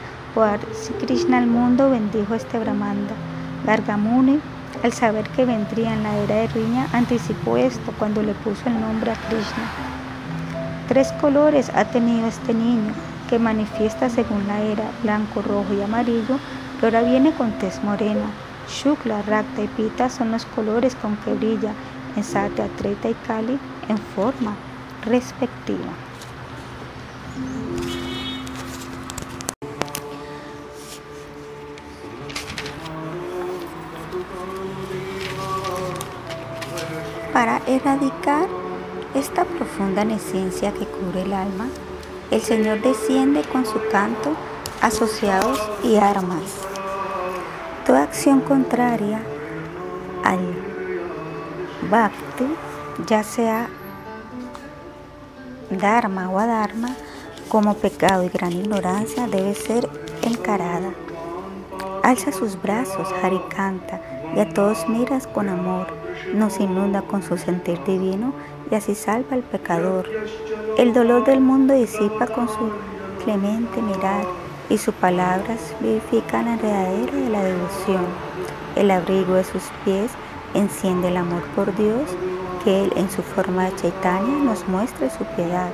si 0.74 0.92
Krishna 0.94 1.38
al 1.38 1.48
mundo 1.48 1.90
bendijo 1.90 2.36
este 2.36 2.60
Brahmanda. 2.60 3.14
Gargamuni, 3.66 4.40
al 4.84 4.94
saber 4.94 5.28
que 5.30 5.46
vendría 5.46 5.94
en 5.94 6.04
la 6.04 6.16
era 6.18 6.36
de 6.36 6.48
Riña, 6.48 6.88
anticipó 6.94 7.58
esto 7.58 7.94
cuando 7.98 8.22
le 8.22 8.34
puso 8.34 8.68
el 8.68 8.80
nombre 8.80 9.12
a 9.12 9.16
Krishna. 9.16 9.70
Tres 10.88 11.12
colores 11.14 11.72
ha 11.76 11.86
tenido 11.86 12.28
este 12.28 12.54
niño, 12.54 12.94
que 13.30 13.40
manifiesta 13.40 14.10
según 14.10 14.48
la 14.48 14.62
era, 14.62 14.84
blanco, 15.02 15.42
rojo 15.42 15.74
y 15.74 15.82
amarillo, 15.82 16.40
que 16.80 16.86
ahora 16.86 17.02
viene 17.02 17.32
con 17.34 17.52
tez 17.54 17.84
morena. 17.84 18.28
Shukla, 18.70 19.22
Rakta 19.24 19.64
y 19.64 19.68
Pita 19.68 20.10
son 20.10 20.32
los 20.32 20.46
colores 20.46 20.96
con 20.96 21.18
que 21.18 21.34
brilla 21.34 21.74
en 22.16 22.24
Satya, 22.24 22.68
Treta 22.78 23.10
y 23.10 23.14
Kali 23.28 23.60
en 23.90 23.98
forma 23.98 24.56
respectiva. 25.06 26.05
Para 37.36 37.62
erradicar 37.68 38.48
esta 39.14 39.44
profunda 39.44 40.04
esencia 40.04 40.72
que 40.72 40.86
cubre 40.86 41.24
el 41.24 41.34
alma, 41.34 41.68
el 42.32 42.40
Señor 42.40 42.82
desciende 42.82 43.42
con 43.44 43.66
su 43.66 43.78
canto, 43.92 44.32
asociados 44.82 45.62
y 45.84 45.98
armas. 45.98 46.44
Toda 47.86 48.04
acción 48.04 48.40
contraria 48.40 49.20
al 50.24 50.40
bhakti, 51.92 52.46
ya 53.06 53.22
sea 53.22 53.68
dharma 55.72 56.30
o 56.30 56.40
adharma, 56.40 56.96
como 57.50 57.74
pecado 57.74 58.24
y 58.24 58.30
gran 58.30 58.54
ignorancia, 58.54 59.28
debe 59.28 59.56
ser 59.56 59.90
encarada. 60.22 60.94
Alza 62.02 62.32
sus 62.32 62.62
brazos, 62.62 63.10
canta 63.54 64.00
y 64.34 64.40
a 64.40 64.48
todos 64.48 64.88
miras 64.88 65.28
con 65.28 65.50
amor 65.50 66.05
nos 66.34 66.60
inunda 66.60 67.02
con 67.02 67.24
su 67.24 67.38
sentir 67.38 67.84
divino 67.84 68.34
y 68.72 68.76
así 68.76 68.96
salva 68.96 69.36
al 69.36 69.44
pecador. 69.44 70.10
El 70.78 70.94
dolor 70.94 71.26
del 71.26 71.42
mundo 71.42 71.74
disipa 71.74 72.28
con 72.28 72.48
su 72.48 72.72
clemente 73.24 73.82
mirar 73.82 74.26
y 74.70 74.78
sus 74.78 74.94
palabras 74.96 75.76
vivifican 75.80 76.46
la 76.46 76.54
enredadera 76.54 77.14
de 77.14 77.30
la 77.30 77.44
devoción. 77.44 78.06
El 78.76 78.92
abrigo 78.92 79.36
de 79.36 79.44
sus 79.44 79.64
pies 79.84 80.12
enciende 80.54 81.10
el 81.10 81.18
amor 81.18 81.44
por 81.56 81.76
Dios, 81.76 82.10
que 82.64 82.84
Él 82.84 82.94
en 82.96 83.10
su 83.10 83.22
forma 83.22 83.66
de 83.66 83.76
Chaitanya 83.76 84.44
nos 84.44 84.68
muestre 84.68 85.10
su 85.10 85.24
piedad. 85.36 85.72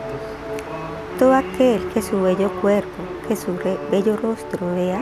Todo 1.17 1.33
aquel 1.35 1.87
que 1.93 2.01
su 2.01 2.21
bello 2.21 2.51
cuerpo, 2.61 3.03
que 3.27 3.35
su 3.35 3.57
bello 3.91 4.17
rostro 4.17 4.75
vea, 4.75 5.01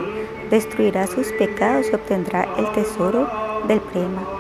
destruirá 0.50 1.08
sus 1.08 1.32
pecados 1.34 1.88
y 1.92 1.96
obtendrá 1.96 2.48
el 2.58 2.72
tesoro 2.74 3.28
del 3.68 3.80
prema. 3.80 4.39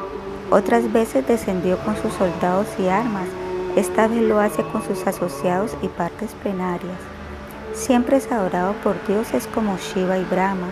Otras 0.52 0.92
veces 0.92 1.28
descendió 1.28 1.78
con 1.80 1.96
sus 1.96 2.12
soldados 2.14 2.68
y 2.80 2.88
armas, 2.88 3.28
esta 3.76 4.08
vez 4.08 4.24
lo 4.24 4.40
hace 4.40 4.64
con 4.64 4.82
sus 4.82 5.06
asociados 5.06 5.78
y 5.84 5.88
partes 5.88 6.32
plenarias. 6.42 6.98
Siempre 7.74 8.18
es 8.18 8.32
adorado 8.32 8.74
por 8.84 8.96
dioses 9.06 9.48
como 9.54 9.78
Shiva 9.78 10.18
y 10.18 10.24
Brahma, 10.26 10.70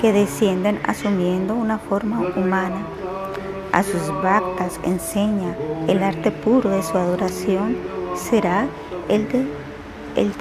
que 0.00 0.14
descienden 0.14 0.80
asumiendo 0.86 1.54
una 1.54 1.78
forma 1.78 2.20
humana. 2.34 2.82
A 3.72 3.82
sus 3.82 4.08
bhaktas 4.22 4.80
enseña 4.84 5.54
el 5.86 6.02
arte 6.02 6.30
puro 6.30 6.70
de 6.70 6.82
su 6.82 6.96
adoración, 6.96 7.76
será 8.16 8.66
el 9.08 9.28
de, 9.28 9.46
el 10.16 10.32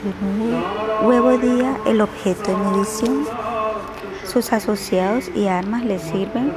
nuevo 1.04 1.38
día 1.38 1.78
el 1.86 2.00
objeto 2.00 2.52
de 2.52 2.58
medición. 2.58 3.26
Sus 4.26 4.54
asociados 4.54 5.30
y 5.36 5.48
armas 5.48 5.84
le 5.84 6.00
sirven 6.00 6.54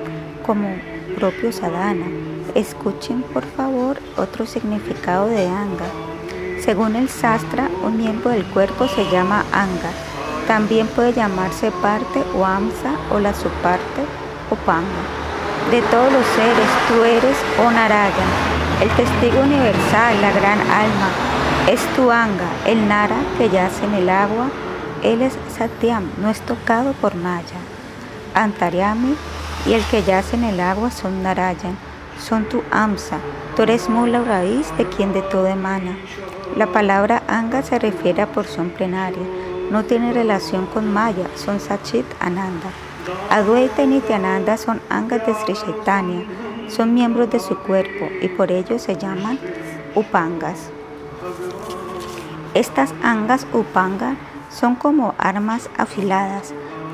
como 0.47 0.69
propio 1.17 1.53
sadhana. 1.53 2.07
Escuchen 2.55 3.23
por 3.23 3.45
favor 3.45 3.99
otro 4.17 4.47
significado 4.47 5.27
de 5.27 5.47
anga. 5.47 5.87
Según 6.61 6.97
el 6.97 7.09
sastra, 7.09 7.69
un 7.85 7.97
miembro 7.97 8.31
del 8.31 8.45
cuerpo 8.45 8.87
se 8.89 9.09
llama 9.11 9.45
anga. 9.53 9.91
También 10.47 10.87
puede 10.89 11.13
llamarse 11.13 11.71
parte 11.83 12.23
o 12.37 12.45
amsa 12.45 12.93
o 13.11 13.19
la 13.19 13.33
subparte 13.35 14.03
o 14.51 14.57
panga. 14.67 15.03
De 15.71 15.81
todos 15.83 16.13
los 16.13 16.27
seres, 16.37 16.69
tú 16.89 17.05
eres 17.05 17.37
o 17.65 17.71
naraya, 17.71 18.27
el 18.83 18.89
testigo 18.91 19.41
universal, 19.41 20.21
la 20.21 20.33
gran 20.33 20.61
alma. 20.61 21.09
Es 21.71 21.81
tu 21.95 22.11
anga, 22.11 22.51
el 22.67 22.89
nara 22.89 23.17
que 23.39 23.49
yace 23.49 23.85
en 23.85 23.95
el 23.95 24.11
agua. 24.11 24.51
Él 25.03 25.23
es 25.23 25.35
satyam, 25.57 26.11
no 26.21 26.29
es 26.29 26.41
tocado 26.41 26.93
por 26.95 27.15
maya. 27.15 27.61
Antaryami 28.35 29.15
y 29.67 29.73
el 29.75 29.83
que 29.85 30.03
yace 30.03 30.37
en 30.37 30.45
el 30.45 30.61
agua 30.61 30.91
son 30.91 31.23
Narayan, 31.23 31.77
son 32.19 32.45
tu 32.49 32.63
Amsa, 32.71 33.19
tú 33.57 33.63
eres 33.63 33.89
mula 33.89 34.23
raíz 34.23 34.77
de 34.77 34.87
quien 34.89 35.13
de 35.13 35.23
todo 35.23 35.47
emana. 35.47 35.97
La 36.57 36.67
palabra 36.67 37.23
Anga 37.29 37.63
se 37.63 37.79
refiere 37.79 38.23
a 38.23 38.31
porción 38.31 38.71
plenaria, 38.71 39.23
no 39.71 39.85
tiene 39.85 40.13
relación 40.13 40.67
con 40.67 40.93
Maya, 40.93 41.27
son 41.37 41.61
Sachit 41.61 42.07
Ananda. 42.21 42.71
Adwaita 43.31 43.83
y 43.83 43.87
Nityananda 43.87 44.57
son 44.57 44.81
Angas 44.89 45.27
de 45.27 45.35
Sri 45.35 45.55
Chaitanya, 45.55 46.25
son 46.69 46.95
miembros 46.95 47.31
de 47.31 47.41
su 47.41 47.57
cuerpo 47.57 48.09
y 48.21 48.29
por 48.29 48.53
ello 48.53 48.79
se 48.79 48.97
llaman 48.97 49.39
Upangas. 49.95 50.71
Estas 52.55 52.95
Angas 53.03 53.47
Upanga 53.53 54.17
son 54.51 54.75
como 54.77 55.15
armas 55.19 55.71
afiladas, 55.79 56.53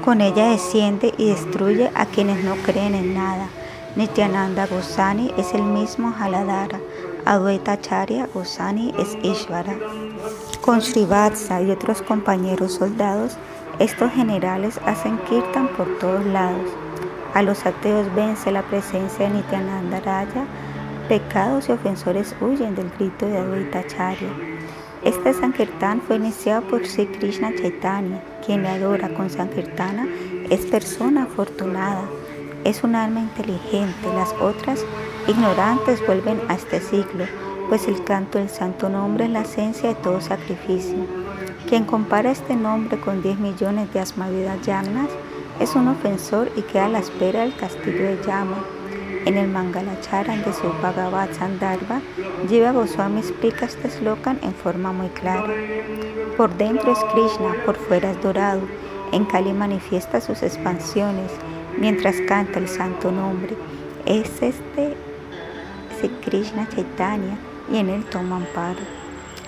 con 0.09 0.23
ella 0.23 0.49
desciende 0.49 1.13
y 1.19 1.29
destruye 1.29 1.91
a 1.95 2.07
quienes 2.07 2.43
no 2.43 2.55
creen 2.65 2.95
en 2.95 3.13
nada. 3.13 3.47
Nityananda 3.95 4.67
Goswami 4.67 5.35
es 5.37 5.53
el 5.53 5.63
mismo 5.63 6.15
Haladara, 6.19 6.81
Advaita 7.27 7.73
Acharya 7.73 8.27
Gosani 8.33 8.95
es 8.99 9.19
Ishvara. 9.23 9.77
Con 10.63 10.81
Srivatsa 10.81 11.61
y 11.61 11.71
otros 11.71 12.01
compañeros 12.01 12.73
soldados, 12.73 13.37
estos 13.81 14.11
generales 14.13 14.81
hacen 14.87 15.19
kirtan 15.29 15.69
por 15.77 15.99
todos 15.99 16.25
lados. 16.25 16.71
A 17.35 17.43
los 17.43 17.67
ateos 17.67 18.07
vence 18.15 18.51
la 18.51 18.63
presencia 18.63 19.29
de 19.29 19.35
Nityananda 19.35 20.01
Raya, 20.01 20.47
pecados 21.07 21.69
y 21.69 21.73
ofensores 21.73 22.35
huyen 22.41 22.75
del 22.75 22.91
grito 22.99 23.27
de 23.27 23.37
Advaita 23.37 23.81
Acharya. 23.81 24.31
Este 25.05 25.35
Sankirtan 25.35 26.01
fue 26.01 26.17
iniciado 26.17 26.63
por 26.63 26.87
Sri 26.87 27.05
Krishna 27.09 27.55
Chaitanya, 27.55 28.23
quien 28.49 28.63
le 28.63 28.71
adora 28.71 29.11
con 29.11 29.29
Sankirtana 29.29 30.09
es 30.49 30.65
persona 30.65 31.25
afortunada, 31.25 32.09
es 32.65 32.83
un 32.83 32.95
alma 32.95 33.21
inteligente, 33.21 34.09
las 34.15 34.33
otras 34.41 34.87
ignorantes 35.27 36.01
vuelven 36.07 36.41
a 36.49 36.55
este 36.55 36.81
ciclo, 36.81 37.27
pues 37.69 37.87
el 37.89 38.03
canto 38.05 38.39
del 38.39 38.49
santo 38.49 38.89
nombre 38.89 39.27
es 39.27 39.31
la 39.33 39.43
esencia 39.43 39.91
de 39.91 39.97
todo 39.97 40.23
sacrificio. 40.23 40.97
Quien 41.69 41.85
compara 41.85 42.31
este 42.31 42.57
nombre 42.57 42.99
con 42.99 43.21
10 43.21 43.39
millones 43.39 43.93
de 43.93 44.01
asmavidas 44.01 44.63
yagnas 44.63 45.11
es 45.61 45.75
un 45.75 45.89
ofensor 45.89 46.51
y 46.57 46.63
queda 46.63 46.87
a 46.87 46.89
la 46.89 47.01
espera 47.01 47.43
del 47.43 47.55
castigo 47.55 47.99
de 47.99 48.19
Yama. 48.27 48.65
En 49.29 49.37
el 49.37 49.47
Mangalacharan 49.47 50.43
de 50.43 50.55
su 50.55 50.73
Bhagavad 50.81 51.29
Sandarbha, 51.35 52.01
Jiva 52.49 52.73
Goswami 52.73 53.19
explica 53.19 53.67
este 53.67 53.91
slogan 53.91 54.39
en 54.41 54.55
forma 54.55 54.91
muy 54.91 55.09
clara. 55.09 55.53
Por 56.39 56.57
dentro 56.57 56.93
es 56.93 56.99
Krishna, 57.13 57.55
por 57.67 57.77
fuera 57.77 58.13
es 58.13 58.23
dorado. 58.23 58.63
En 59.13 59.27
Kali 59.27 59.53
manifiesta 59.53 60.23
sus 60.23 60.43
expansiones 60.43 61.31
mientras 61.79 62.17
canta 62.27 62.59
el 62.59 62.69
santo 62.69 63.13
nombre. 63.13 63.55
Es 64.07 64.31
este, 64.41 64.97
ese 65.95 66.09
Krishna 66.25 66.67
Chaitanya 66.71 67.37
y 67.71 67.77
en 67.77 67.91
él 67.91 68.07
toma 68.07 68.37
amparo. 68.37 68.81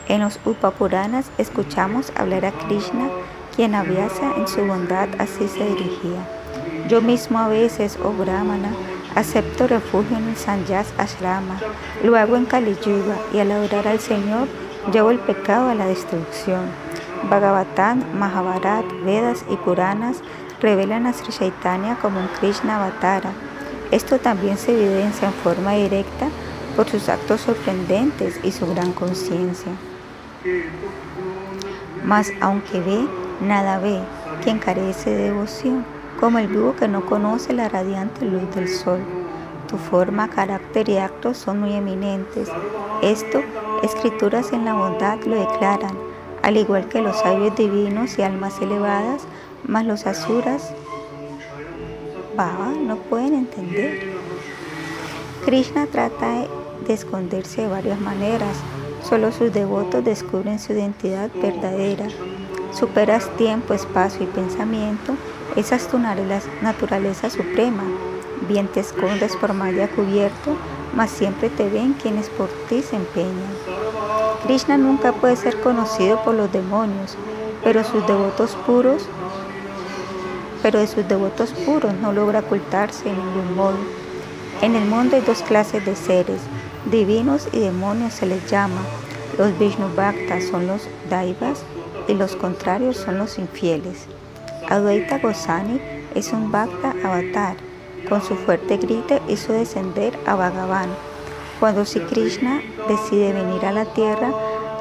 En 0.09 0.20
los 0.20 0.39
Upapuranas 0.45 1.31
escuchamos 1.39 2.12
hablar 2.16 2.45
a 2.45 2.53
Krishna, 2.53 3.09
quien 3.57 3.74
aviasa 3.74 4.35
en 4.37 4.47
su 4.47 4.61
bondad 4.61 5.09
así 5.18 5.49
se 5.49 5.64
dirigía. 5.64 6.28
Yo 6.91 7.01
mismo 7.01 7.39
a 7.39 7.49
veces, 7.49 7.99
oh 8.05 8.12
Brahmana, 8.12 8.72
acepto 9.15 9.67
refugio 9.67 10.17
en 10.17 10.29
el 10.29 10.37
Sanyas 10.37 10.93
Ashrama, 10.99 11.59
lo 12.03 12.17
hago 12.17 12.37
en 12.37 12.47
Kali 12.47 12.77
Yuga 12.85 13.17
y 13.33 13.39
al 13.39 13.51
adorar 13.51 13.89
al 13.89 14.01
Señor 14.01 14.49
llevo 14.93 15.11
el 15.11 15.19
pecado 15.19 15.69
a 15.69 15.75
la 15.75 15.87
destrucción. 15.87 16.67
Bhagavatam, 17.29 18.03
Mahabharat, 18.15 18.85
Vedas 19.05 19.45
y 19.51 19.57
Puranas 19.57 20.19
revelan 20.61 21.07
a 21.07 21.13
Sri 21.13 21.33
Chaitanya 21.33 21.97
como 21.97 22.21
un 22.21 22.29
Krishna 22.39 22.77
Avatara. 22.77 23.33
Esto 23.91 24.19
también 24.19 24.57
se 24.57 24.73
evidencia 24.73 25.29
en 25.29 25.35
forma 25.35 25.73
directa 25.73 26.29
por 26.77 26.89
sus 26.89 27.09
actos 27.09 27.41
sorprendentes 27.43 28.41
y 28.43 28.53
su 28.53 28.67
gran 28.73 28.93
conciencia. 28.93 29.73
Mas 32.05 32.33
aunque 32.41 32.81
ve, 32.81 33.07
nada 33.41 33.79
ve, 33.79 34.01
quien 34.43 34.59
carece 34.59 35.11
de 35.11 35.25
devoción, 35.25 35.85
como 36.21 36.39
el 36.39 36.49
vivo 36.49 36.77
que 36.77 36.87
no 36.87 37.07
conoce 37.07 37.55
la 37.55 37.68
radiante 37.68 38.27
luz 38.27 38.55
del 38.55 38.68
sol. 38.68 39.01
Tu 39.68 39.79
forma, 39.79 40.29
carácter 40.29 40.89
y 40.89 40.99
actos 40.99 41.39
son 41.39 41.61
muy 41.61 41.73
eminentes. 41.73 42.49
Esto, 43.03 43.41
escrituras 43.83 44.53
en 44.53 44.66
la 44.66 44.75
bondad 44.75 45.18
lo 45.25 45.37
declaran, 45.37 45.97
al 46.43 46.57
igual 46.59 46.89
que 46.89 47.01
los 47.01 47.18
sabios 47.18 47.57
divinos 47.57 48.18
y 48.18 48.23
almas 48.23 48.61
elevadas, 48.61 49.23
mas 49.66 49.87
los 49.87 50.07
asuras, 50.07 50.75
Baba, 52.37 52.68
no 52.68 52.97
pueden 52.97 53.35
entender. 53.35 54.12
Krishna 55.45 55.87
trata 55.87 56.47
de 56.87 56.95
esconderse 56.95 57.62
de 57.62 57.68
varias 57.68 58.01
maneras. 58.01 58.57
Solo 59.03 59.33
sus 59.33 59.53
devotos 59.53 60.05
descubren 60.05 60.59
su 60.59 60.73
identidad 60.73 61.31
verdadera. 61.35 62.07
Superas 62.73 63.29
tiempo, 63.37 63.75
espacio 63.75 64.23
y 64.23 64.27
pensamiento. 64.27 65.14
Esa 65.57 65.75
es 65.75 65.89
tu 65.89 65.99
naturaleza 65.99 67.29
suprema. 67.29 67.83
Bien 68.49 68.69
te 68.69 68.81
escondes 68.81 69.35
por 69.37 69.53
malla 69.53 69.89
cubierto, 69.89 70.57
mas 70.95 71.11
siempre 71.11 71.51
te 71.51 71.69
ven 71.69 71.95
quienes 71.95 72.29
por 72.29 72.49
ti 72.69 72.83
se 72.83 72.97
empeñan. 72.97 73.51
Krishna 74.45 74.79
nunca 74.79 75.13
puede 75.13 75.35
ser 75.35 75.61
conocido 75.61 76.23
por 76.23 76.35
los 76.35 76.53
demonios, 76.53 77.17
pero 77.65 77.83
sus 77.83 78.07
devotos 78.07 78.57
puros, 78.65 79.07
pero 80.63 80.79
de 80.79 80.87
sus 80.87 81.07
devotos 81.09 81.51
puros 81.51 81.93
no 81.95 82.13
logra 82.13 82.41
ocultarse 82.41 83.09
en 83.09 83.17
ningún 83.17 83.57
modo. 83.57 83.79
En 84.63 84.77
el 84.77 84.85
mundo 84.85 85.17
hay 85.17 85.23
dos 85.23 85.43
clases 85.43 85.85
de 85.85 85.97
seres, 85.97 86.41
divinos 86.91 87.49
y 87.53 87.59
demonios 87.59 88.15
se 88.15 88.27
les 88.27 88.49
llama. 88.49 88.81
Los 89.37 89.59
Vishnu 89.59 89.95
Bhaktas 89.97 90.45
son 90.45 90.69
los 90.69 90.89
Daivas 91.09 91.65
y 92.07 92.15
los 92.15 92.37
contrarios 92.37 92.97
son 92.97 93.19
los 93.19 93.39
infieles. 93.39 94.07
Advaita 94.69 95.19
Gosani 95.19 95.81
es 96.15 96.33
un 96.33 96.53
Bhakta 96.53 96.95
avatar. 97.05 97.57
Con 98.09 98.23
su 98.23 98.35
fuerte 98.35 98.77
grito 98.77 99.21
hizo 99.29 99.53
descender 99.53 100.19
a 100.27 100.35
Bhagavan. 100.35 100.91
Cuando 101.59 101.85
Sri 101.85 102.03
Krishna 102.03 102.63
decide 102.89 103.33
venir 103.33 103.65
a 103.65 103.73
la 103.73 103.85
tierra, 103.85 104.33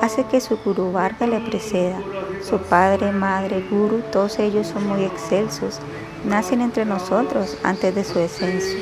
hace 0.02 0.24
que 0.26 0.42
su 0.42 0.58
Guru 0.58 0.92
Varga 0.92 1.28
le 1.28 1.40
preceda. 1.40 2.00
Su 2.42 2.58
padre, 2.60 3.12
madre, 3.12 3.66
Guru, 3.70 4.02
todos 4.12 4.40
ellos 4.40 4.68
son 4.68 4.88
muy 4.88 5.04
excelsos. 5.04 5.80
Nacen 6.26 6.62
entre 6.62 6.86
nosotros 6.86 7.58
antes 7.64 7.94
de 7.96 8.04
su 8.04 8.20
descenso. 8.20 8.78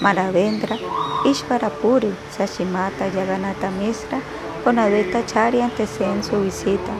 Maravendra, 0.00 0.76
Ishvarapuri, 1.24 2.14
Sashimata, 2.36 3.08
Yaganata 3.08 3.70
Misra, 3.70 4.20
con 4.64 4.78
Advaita 4.78 5.24
Charya 5.26 5.66
anteceden 5.66 6.22
su 6.22 6.40
visita. 6.42 6.92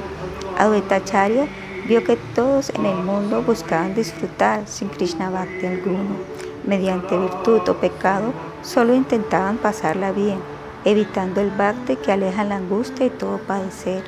Advaita 0.58 1.02
Charya 1.04 1.46
vio 1.86 2.04
que 2.04 2.16
todos 2.34 2.70
en 2.70 2.86
el 2.86 2.96
mundo 2.96 3.42
buscaban 3.42 3.94
disfrutar 3.94 4.66
sin 4.66 4.88
Krishna 4.88 5.30
Bhakti 5.30 5.66
alguno. 5.66 6.16
Mediante 6.64 7.16
virtud 7.16 7.68
o 7.68 7.74
pecado, 7.74 8.32
solo 8.62 8.94
intentaban 8.94 9.56
pasarla 9.56 10.12
bien, 10.12 10.38
evitando 10.84 11.40
el 11.40 11.50
Bhakti 11.50 11.96
que 11.96 12.12
aleja 12.12 12.44
la 12.44 12.56
angustia 12.56 13.06
y 13.06 13.10
todo 13.10 13.38
padecer. 13.38 14.04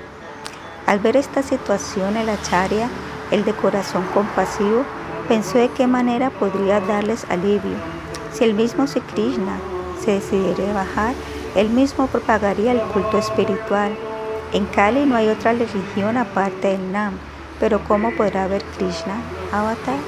Al 0.87 0.99
ver 0.99 1.17
esta 1.17 1.43
situación, 1.43 2.17
el 2.17 2.29
Acharya, 2.29 2.89
el 3.31 3.45
de 3.45 3.53
corazón 3.53 4.05
compasivo, 4.13 4.85
pensó 5.29 5.59
de 5.59 5.69
qué 5.71 5.87
manera 5.87 6.31
podría 6.31 6.81
darles 6.81 7.25
alivio 7.31 7.77
si 8.33 8.45
el 8.45 8.55
mismo 8.55 8.87
Sri 8.87 9.03
Krishna 9.03 9.59
se 10.03 10.13
decidiera 10.13 10.73
bajar, 10.73 11.15
él 11.55 11.69
mismo 11.69 12.07
propagaría 12.07 12.73
el 12.73 12.81
culto 12.81 13.19
espiritual. 13.19 13.95
En 14.53 14.65
Kali 14.67 15.05
no 15.05 15.17
hay 15.17 15.29
otra 15.29 15.53
religión 15.53 16.17
aparte 16.17 16.69
del 16.69 16.93
Nam, 16.93 17.19
pero 17.63 17.79
¿cómo 17.85 18.11
podrá 18.17 18.43
haber 18.43 18.65
Krishna 18.77 19.23
avatar? 19.53 20.01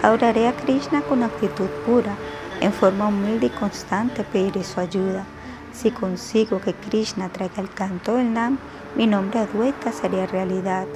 Adoraré 0.00 0.46
a 0.46 0.52
Krishna 0.54 1.02
con 1.02 1.24
actitud 1.24 1.66
pura, 1.84 2.14
en 2.60 2.72
forma 2.72 3.08
humilde 3.08 3.46
y 3.46 3.50
constante 3.50 4.22
pediré 4.22 4.62
su 4.62 4.78
ayuda. 4.78 5.24
Si 5.72 5.90
consigo 5.90 6.60
que 6.60 6.74
Krishna 6.74 7.30
traiga 7.30 7.60
el 7.60 7.68
canto 7.68 8.14
del 8.14 8.32
Nam, 8.32 8.58
mi 8.94 9.08
nombre 9.08 9.40
Adwaita 9.40 9.90
sería 9.90 10.28
realidad. 10.28 10.86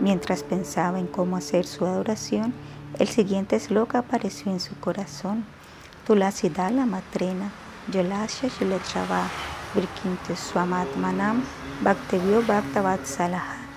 Mientras 0.00 0.42
pensaba 0.42 0.98
en 0.98 1.06
cómo 1.06 1.36
hacer 1.36 1.66
su 1.66 1.86
adoración, 1.86 2.52
el 2.98 3.06
siguiente 3.06 3.60
sloka 3.60 4.00
apareció 4.00 4.50
en 4.50 4.58
su 4.58 4.74
corazón. 4.80 5.44
Tulasidala 6.04 6.84
Matrena, 6.84 7.52
Yolasha 7.92 8.48
Shiletrava, 8.48 9.28
Virkinte 9.72 10.34
Swamatmanam, 10.34 11.44
Bhaktevyo 11.84 12.42
Bhaktavatsalaha. 12.42 13.67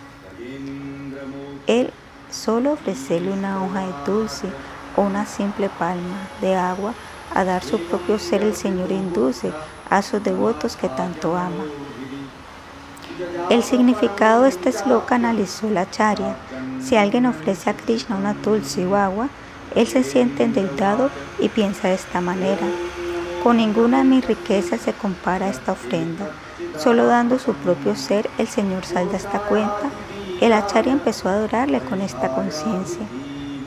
Él 1.71 1.89
solo 2.29 2.73
ofrecerle 2.73 3.31
una 3.31 3.63
hoja 3.63 3.79
de 3.79 3.93
dulce 4.05 4.47
o 4.97 5.03
una 5.03 5.25
simple 5.25 5.69
palma 5.69 6.27
de 6.41 6.53
agua 6.53 6.93
a 7.33 7.45
dar 7.45 7.63
su 7.63 7.79
propio 7.79 8.19
ser 8.19 8.43
el 8.43 8.55
Señor 8.55 8.91
induce 8.91 9.53
a 9.89 10.01
sus 10.01 10.21
devotos 10.21 10.75
que 10.75 10.89
tanto 10.89 11.37
ama. 11.37 11.63
El 13.49 13.63
significado 13.63 14.43
de 14.43 14.49
este 14.49 14.73
sloka 14.73 15.15
analizó 15.15 15.69
la 15.69 15.89
charya. 15.89 16.35
Si 16.81 16.97
alguien 16.97 17.25
ofrece 17.25 17.69
a 17.69 17.77
Krishna 17.77 18.17
una 18.17 18.33
dulce 18.33 18.85
o 18.85 18.97
agua, 18.97 19.29
él 19.73 19.87
se 19.87 20.03
siente 20.03 20.43
endeudado 20.43 21.09
y 21.39 21.47
piensa 21.47 21.87
de 21.87 21.93
esta 21.93 22.19
manera. 22.19 22.67
Con 23.43 23.55
ninguna 23.55 23.99
de 23.99 24.03
mis 24.03 24.27
riquezas 24.27 24.81
se 24.81 24.91
compara 24.91 25.47
esta 25.47 25.71
ofrenda. 25.71 26.31
Solo 26.77 27.05
dando 27.05 27.39
su 27.39 27.53
propio 27.53 27.95
ser, 27.95 28.29
el 28.37 28.49
Señor 28.49 28.83
salda 28.83 29.15
esta 29.15 29.39
cuenta. 29.39 29.89
El 30.41 30.53
acharya 30.53 30.91
empezó 30.91 31.29
a 31.29 31.33
adorarle 31.33 31.79
con 31.81 32.01
esta 32.01 32.33
conciencia. 32.33 33.05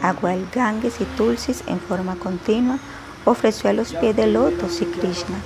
Agua 0.02 0.34
el 0.34 0.48
Ganges 0.52 1.00
y 1.00 1.04
Tulsis 1.04 1.62
en 1.68 1.78
forma 1.78 2.16
continua 2.16 2.78
ofreció 3.24 3.70
a 3.70 3.72
los 3.72 3.94
pies 3.94 4.16
del 4.16 4.34
loto 4.34 4.66
y 4.80 4.84
Krishna. 4.86 5.36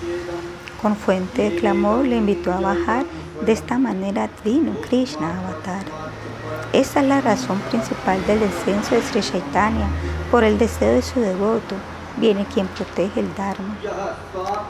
Con 0.81 0.97
fuente 0.97 1.51
de 1.51 1.57
clamor 1.57 2.07
le 2.07 2.17
invitó 2.17 2.51
a 2.51 2.61
bajar. 2.61 3.05
De 3.45 3.53
esta 3.53 3.79
manera 3.79 4.31
vino 4.43 4.73
Krishna 4.89 5.29
Avatar. 5.39 5.85
Esa 6.73 7.01
es 7.01 7.07
la 7.07 7.21
razón 7.21 7.61
principal 7.71 8.27
del 8.27 8.41
descenso 8.41 8.95
de 8.95 9.03
Sri 9.03 9.21
Chaitanya 9.21 9.87
por 10.31 10.45
el 10.45 10.59
deseo 10.59 10.95
de 10.95 11.03
su 11.03 11.21
devoto. 11.21 11.77
viene 12.17 12.47
quien 12.53 12.67
protege 12.69 13.21
el 13.21 13.33
Dharma. 13.35 13.77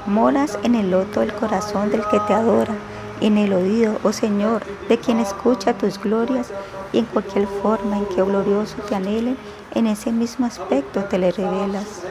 Moras 0.06 0.58
en 0.64 0.74
el 0.74 0.90
loto 0.90 1.20
del 1.20 1.32
corazón 1.32 1.90
del 1.90 2.02
que 2.10 2.20
te 2.26 2.34
adora, 2.34 2.74
en 3.20 3.38
el 3.38 3.52
oído, 3.52 3.98
oh 4.02 4.12
Señor, 4.12 4.62
de 4.88 4.98
quien 4.98 5.18
escucha 5.18 5.76
tus 5.76 5.98
glorias, 5.98 6.52
y 6.92 6.98
en 6.98 7.04
cualquier 7.06 7.46
forma 7.46 7.98
en 7.98 8.06
que, 8.06 8.22
oh 8.22 8.26
glorioso, 8.26 8.76
te 8.88 8.94
anhelen, 8.94 9.36
en 9.74 9.86
ese 9.86 10.12
mismo 10.12 10.46
aspecto 10.46 11.04
te 11.04 11.18
le 11.18 11.30
revelas. 11.30 12.02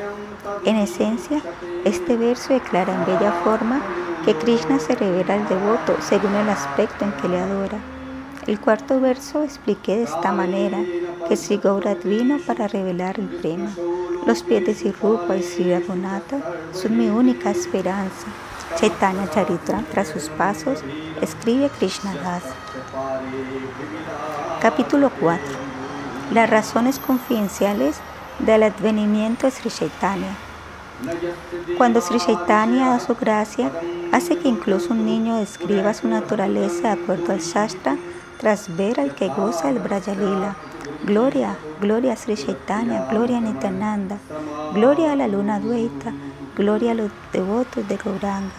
En 0.66 0.76
esencia, 0.76 1.41
este 1.86 2.16
verso 2.16 2.53
declara 2.53 2.93
en 2.93 3.05
bella 3.05 3.32
forma 3.43 3.82
que 4.26 4.36
Krishna 4.36 4.80
se 4.80 4.95
revela 4.95 5.36
al 5.36 5.47
devoto 5.47 5.95
según 6.01 6.36
el 6.36 6.49
aspecto 6.49 7.05
en 7.05 7.12
que 7.14 7.30
le 7.30 7.39
adora. 7.39 7.80
El 8.45 8.60
cuarto 8.60 8.99
verso 9.01 9.43
expliqué 9.43 9.97
de 9.97 10.03
esta 10.03 10.32
manera 10.32 10.80
que 11.28 11.36
Sri 11.36 11.58
Gaurat 11.58 12.03
vino 12.03 12.38
para 12.45 12.68
revelar 12.68 13.20
el 13.20 13.28
prema. 13.28 13.70
Los 14.26 14.43
pies 14.43 14.66
de 14.66 14.74
Sri 14.74 14.91
Rupa 14.91 15.36
y 15.36 15.43
Sri 15.43 15.74
Raghunatha 15.74 16.39
son 16.72 16.97
mi 16.97 17.10
única 17.10 17.51
esperanza. 17.51 18.28
Chaitanya 18.80 19.28
Charitra, 19.28 19.84
tras 19.91 20.07
sus 20.07 20.30
pasos, 20.30 20.84
escribe 21.19 21.69
Krishna 21.80 22.13
Das. 22.13 22.43
Capítulo 24.61 25.09
4. 25.19 25.41
Las 26.32 26.47
razones 26.47 26.99
confidenciales 26.99 27.97
del 28.38 28.61
advenimiento 28.61 29.47
de 29.47 29.51
Sri 29.51 29.71
Chaitanya. 29.71 30.36
Cuando 31.78 32.01
Sri 32.01 32.19
Chaitanya 32.19 32.89
da 32.89 32.99
su 32.99 33.15
gracia, 33.15 33.71
hace 34.11 34.38
que 34.38 34.47
incluso 34.47 34.91
un 34.91 35.05
niño 35.07 35.38
describa 35.38 35.95
su 35.95 36.07
naturaleza 36.07 36.82
de 36.93 37.01
acuerdo 37.01 37.34
al 37.34 37.39
Shastra 37.39 37.97
tras 38.39 38.75
ver 38.78 38.99
al 38.99 39.15
que 39.15 39.30
goza 39.30 39.71
el 39.71 39.80
Brayalila. 39.80 40.55
Gloria, 41.03 41.57
gloria 41.82 42.13
a 42.13 42.15
Sri 42.15 42.36
Chaitanya, 42.36 43.07
gloria 43.09 43.38
a 43.38 43.41
Nityananda, 43.41 44.17
gloria 44.73 45.13
a 45.13 45.15
la 45.15 45.28
luna 45.28 45.59
Dueta, 45.59 46.13
gloria 46.58 46.91
a 46.91 46.95
los 46.95 47.12
devotos 47.32 47.88
de 47.88 47.97
Gauranga. 47.97 48.51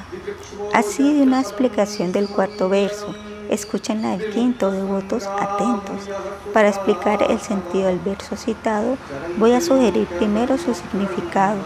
Así 0.73 1.15
de 1.15 1.23
una 1.23 1.41
explicación 1.41 2.13
del 2.13 2.29
cuarto 2.29 2.69
verso. 2.69 3.15
Escuchen 3.51 4.03
la 4.03 4.17
del 4.17 4.31
quinto, 4.31 4.71
devotos 4.71 5.27
atentos. 5.27 6.09
Para 6.55 6.69
explicar 6.69 7.23
el 7.29 7.41
sentido 7.41 7.89
del 7.89 7.99
verso 7.99 8.37
citado, 8.37 8.97
voy 9.37 9.53
a 9.53 9.61
sugerir 9.61 10.07
primero 10.07 10.57
su 10.57 10.75
significado. 10.75 11.59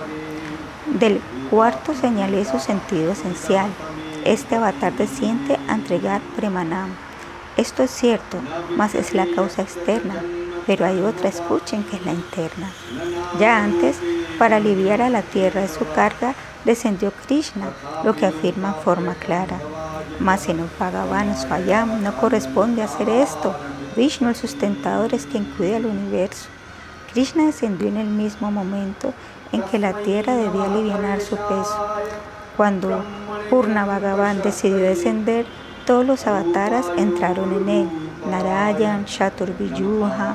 Del 0.99 1.21
cuarto 1.51 1.95
señalé 1.95 2.45
su 2.45 2.59
sentido 2.59 3.13
esencial. 3.13 3.71
Este 4.25 4.57
avatar 4.57 4.93
desciende 4.95 5.59
a 5.69 5.75
entregar 5.75 6.21
Premanam 6.37 6.91
esto 7.57 7.83
es 7.83 7.91
cierto, 7.91 8.39
mas 8.77 8.95
es 8.95 9.13
la 9.13 9.27
causa 9.27 9.61
externa, 9.61 10.15
pero 10.67 10.87
hay 10.87 11.01
otra, 11.01 11.29
escuchen, 11.29 11.85
que 11.85 11.97
es 11.97 12.07
la 12.07 12.13
interna. 12.13 12.71
Ya 13.39 13.63
antes, 13.63 13.99
para 14.43 14.57
aliviar 14.57 15.01
a 15.01 15.09
la 15.09 15.23
tierra 15.23 15.61
de 15.61 15.69
su 15.69 15.87
carga, 15.95 16.35
descendió 16.65 17.13
Krishna, 17.13 17.69
lo 18.03 18.17
que 18.17 18.27
afirma 18.27 18.75
en 18.77 18.83
forma 18.83 19.15
clara. 19.15 19.57
Mas 20.19 20.49
en 20.49 20.59
el 20.59 20.69
Bhagavan 20.81 21.39
Swayam 21.39 22.03
no 22.03 22.17
corresponde 22.17 22.83
hacer 22.83 23.09
esto. 23.09 23.55
Vishnu, 23.95 24.31
el 24.31 24.35
sustentador, 24.35 25.15
es 25.15 25.27
quien 25.27 25.45
cuida 25.45 25.77
el 25.77 25.87
universo. 25.87 26.49
Krishna 27.13 27.47
descendió 27.47 27.87
en 27.87 27.99
el 27.99 28.09
mismo 28.09 28.51
momento 28.51 29.15
en 29.53 29.63
que 29.63 29.79
la 29.79 29.93
tierra 29.93 30.35
debía 30.35 30.65
aliviar 30.65 31.21
su 31.21 31.37
peso. 31.37 31.87
Cuando 32.57 33.05
Purna 33.49 33.85
Bhagavan 33.85 34.43
decidió 34.43 34.79
descender, 34.79 35.47
todos 35.87 36.05
los 36.05 36.27
avataras 36.27 36.87
entraron 36.97 37.53
en 37.53 37.69
él. 37.69 37.89
Narayan, 38.29 39.05
Chaturviyuha, 39.05 40.35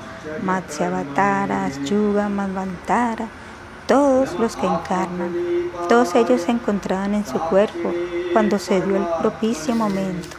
Avataras, 0.80 1.84
Yuga, 1.84 2.30
Manvantara, 2.30 3.28
todos 3.88 4.38
los 4.40 4.56
que 4.56 4.68
encarnan. 4.68 5.34
Todos 5.90 6.14
ellos 6.16 6.42
se 6.42 6.52
encontraban 6.52 7.14
en 7.16 7.26
su 7.26 7.40
cuerpo 7.40 7.92
cuando 8.34 8.60
se 8.60 8.82
dio 8.82 8.96
el 8.96 9.08
propicio 9.20 9.76
momento. 9.76 10.38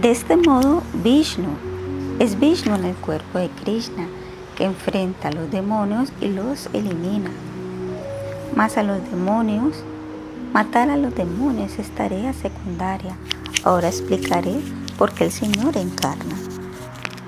De 0.00 0.10
este 0.10 0.36
modo, 0.36 0.82
Vishnu 0.94 1.50
es 2.18 2.38
Vishnu 2.38 2.74
en 2.74 2.84
el 2.84 2.94
cuerpo 2.94 3.38
de 3.38 3.50
Krishna, 3.50 4.06
que 4.56 4.64
enfrenta 4.64 5.28
a 5.28 5.32
los 5.32 5.50
demonios 5.50 6.12
y 6.20 6.28
los 6.28 6.68
elimina. 6.72 7.30
Más 8.54 8.76
a 8.76 8.82
los 8.82 9.02
demonios 9.10 9.82
Matar 10.52 10.90
a 10.90 10.98
los 10.98 11.14
demonios 11.14 11.78
es 11.78 11.88
tarea 11.92 12.34
secundaria. 12.34 13.16
Ahora 13.64 13.88
explicaré 13.88 14.60
por 14.98 15.10
qué 15.12 15.24
el 15.24 15.32
Señor 15.32 15.78
encarna. 15.78 16.36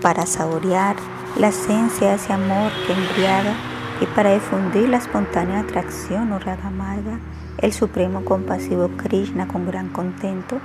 Para 0.03 0.27
saborear 0.27 0.97
la 1.39 1.49
esencia 1.49 2.11
de 2.11 2.17
ese 2.17 2.35
amor 2.35 2.71
que 2.87 2.93
embriaga 2.93 3.55
y 4.01 4.07
para 4.07 4.35
difundir 4.35 4.89
la 4.89 4.99
espontánea 4.99 5.61
atracción 5.61 6.33
o 6.33 6.39
raga 6.39 6.69
amarga, 6.69 7.19
el 7.59 7.73
Supremo 7.73 8.25
Compasivo 8.25 8.89
Krishna 8.97 9.47
con 9.47 9.67
gran 9.67 9.89
contento 9.89 10.59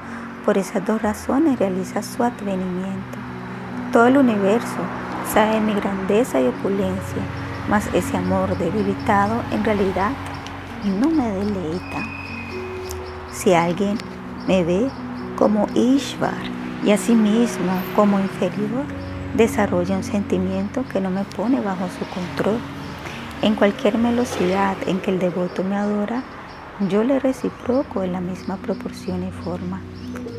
por 0.46 0.58
esas 0.58 0.86
dos 0.86 1.02
razones 1.02 1.60
realiza 1.60 2.02
su 2.02 2.24
advenimiento. 2.24 3.18
Todo 3.92 4.08
el 4.08 4.18
universo 4.18 4.80
sabe 5.34 5.62
mi 5.62 5.74
grandeza 5.74 6.42
y 6.42 6.48
opulencia, 6.48 7.22
mas 7.70 7.88
ese 7.94 8.18
amor 8.18 8.58
debilitado 8.58 9.42
en 9.52 9.64
realidad 9.64 10.12
no 11.00 11.10
me 11.10 11.30
deleita. 11.32 12.04
Si 13.32 13.54
alguien 13.54 13.98
me 14.48 14.64
ve 14.64 14.90
como 15.36 15.68
Ishvar 15.76 16.34
y 16.84 16.92
asimismo 16.92 17.72
como 17.96 18.20
inferior, 18.20 18.86
desarrolla 19.36 19.98
un 19.98 20.04
sentimiento 20.04 20.84
que 20.92 21.00
no 21.00 21.10
me 21.10 21.24
pone 21.24 21.62
bajo 21.62 21.88
su 21.88 22.06
control. 22.14 22.60
En 23.42 23.56
cualquier 23.56 23.98
velocidad 23.98 24.76
en 24.86 25.00
que 25.00 25.12
el 25.12 25.20
devoto 25.20 25.64
me 25.64 25.78
adora, 25.78 26.24
yo 26.90 27.06
le 27.06 27.20
reciproco 27.20 28.04
en 28.04 28.12
la 28.12 28.20
misma 28.20 28.58
proporción 28.58 29.26
y 29.26 29.32
forma. 29.32 29.80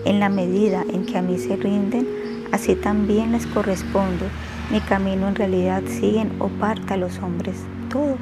En 0.05 0.21
la 0.21 0.29
medida 0.29 0.85
en 0.87 1.07
que 1.07 1.17
a 1.17 1.23
mí 1.23 1.39
se 1.39 1.57
rinden, 1.57 2.07
así 2.53 2.75
también 2.75 3.33
les 3.33 3.47
corresponde. 3.47 4.27
Mi 4.71 4.81
camino 4.81 5.29
en 5.29 5.35
realidad 5.35 5.83
siguen 5.87 6.31
o 6.41 6.49
parta 6.49 6.99
los 6.99 7.19
hombres, 7.21 7.57
todos. 7.89 8.19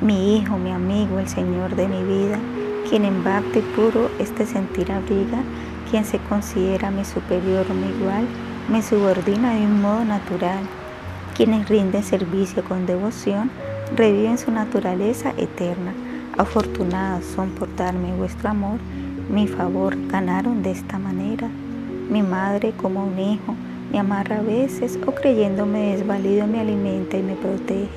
Mi 0.00 0.36
hijo, 0.36 0.56
mi 0.56 0.70
amigo, 0.70 1.18
el 1.18 1.28
Señor 1.28 1.76
de 1.76 1.88
mi 1.88 2.02
vida, 2.04 2.38
quien 2.88 3.04
en 3.04 3.22
puro 3.76 4.10
este 4.18 4.46
sentir 4.46 4.90
abriga, 4.90 5.42
quien 5.90 6.06
se 6.06 6.18
considera 6.20 6.90
mi 6.90 7.04
superior 7.04 7.66
o 7.70 7.74
mi 7.74 7.88
igual, 7.88 8.26
me 8.70 8.80
subordina 8.80 9.52
de 9.54 9.66
un 9.66 9.82
modo 9.82 10.06
natural. 10.06 10.77
Quienes 11.38 11.68
rinden 11.68 12.02
servicio 12.02 12.64
con 12.64 12.84
devoción, 12.84 13.48
reviven 13.94 14.38
su 14.38 14.50
naturaleza 14.50 15.32
eterna. 15.36 15.94
Afortunados 16.36 17.24
son 17.26 17.50
por 17.50 17.74
darme 17.76 18.12
vuestro 18.16 18.48
amor, 18.48 18.80
mi 19.30 19.46
favor 19.46 19.96
ganaron 20.08 20.64
de 20.64 20.72
esta 20.72 20.98
manera. 20.98 21.48
Mi 22.10 22.22
madre 22.22 22.72
como 22.72 23.04
un 23.04 23.20
hijo 23.20 23.54
me 23.92 24.00
amarra 24.00 24.38
a 24.38 24.42
veces 24.42 24.98
o 25.06 25.12
creyéndome 25.12 25.96
desvalido 25.96 26.48
me 26.48 26.58
alimenta 26.58 27.16
y 27.16 27.22
me 27.22 27.36
protege. 27.36 27.88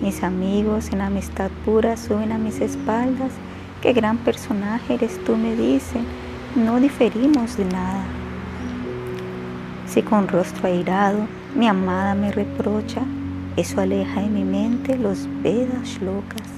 Mis 0.00 0.22
amigos 0.22 0.88
en 0.92 1.02
amistad 1.02 1.50
pura 1.66 1.98
suben 1.98 2.32
a 2.32 2.38
mis 2.38 2.58
espaldas 2.62 3.32
Qué 3.82 3.92
gran 3.92 4.16
personaje 4.16 4.94
eres 4.94 5.22
tú, 5.24 5.36
me 5.36 5.56
dicen. 5.56 6.06
No 6.56 6.78
diferimos 6.78 7.58
de 7.58 7.64
nada. 7.64 8.04
Si 9.88 10.02
con 10.02 10.28
rostro 10.28 10.68
airado 10.68 11.26
mi 11.54 11.68
amada 11.68 12.14
me 12.14 12.32
reprocha, 12.32 13.02
eso 13.56 13.80
aleja 13.82 14.22
de 14.22 14.28
mi 14.28 14.42
mente 14.42 14.96
los 14.96 15.28
Vedas 15.42 16.00
locas. 16.00 16.48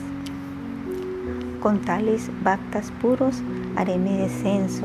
Con 1.60 1.80
tales 1.80 2.30
bactas 2.44 2.92
puros 3.02 3.42
haré 3.74 3.98
mi 3.98 4.16
descenso 4.16 4.84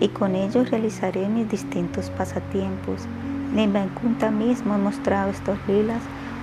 y 0.00 0.08
con 0.08 0.34
ellos 0.34 0.70
realizaré 0.70 1.28
mis 1.28 1.48
distintos 1.48 2.10
pasatiempos. 2.10 3.02
Nimbakunta 3.54 4.32
mismo 4.32 4.74
he 4.74 4.78
mostrado 4.78 5.30
estos 5.30 5.56
lilas 5.68 6.02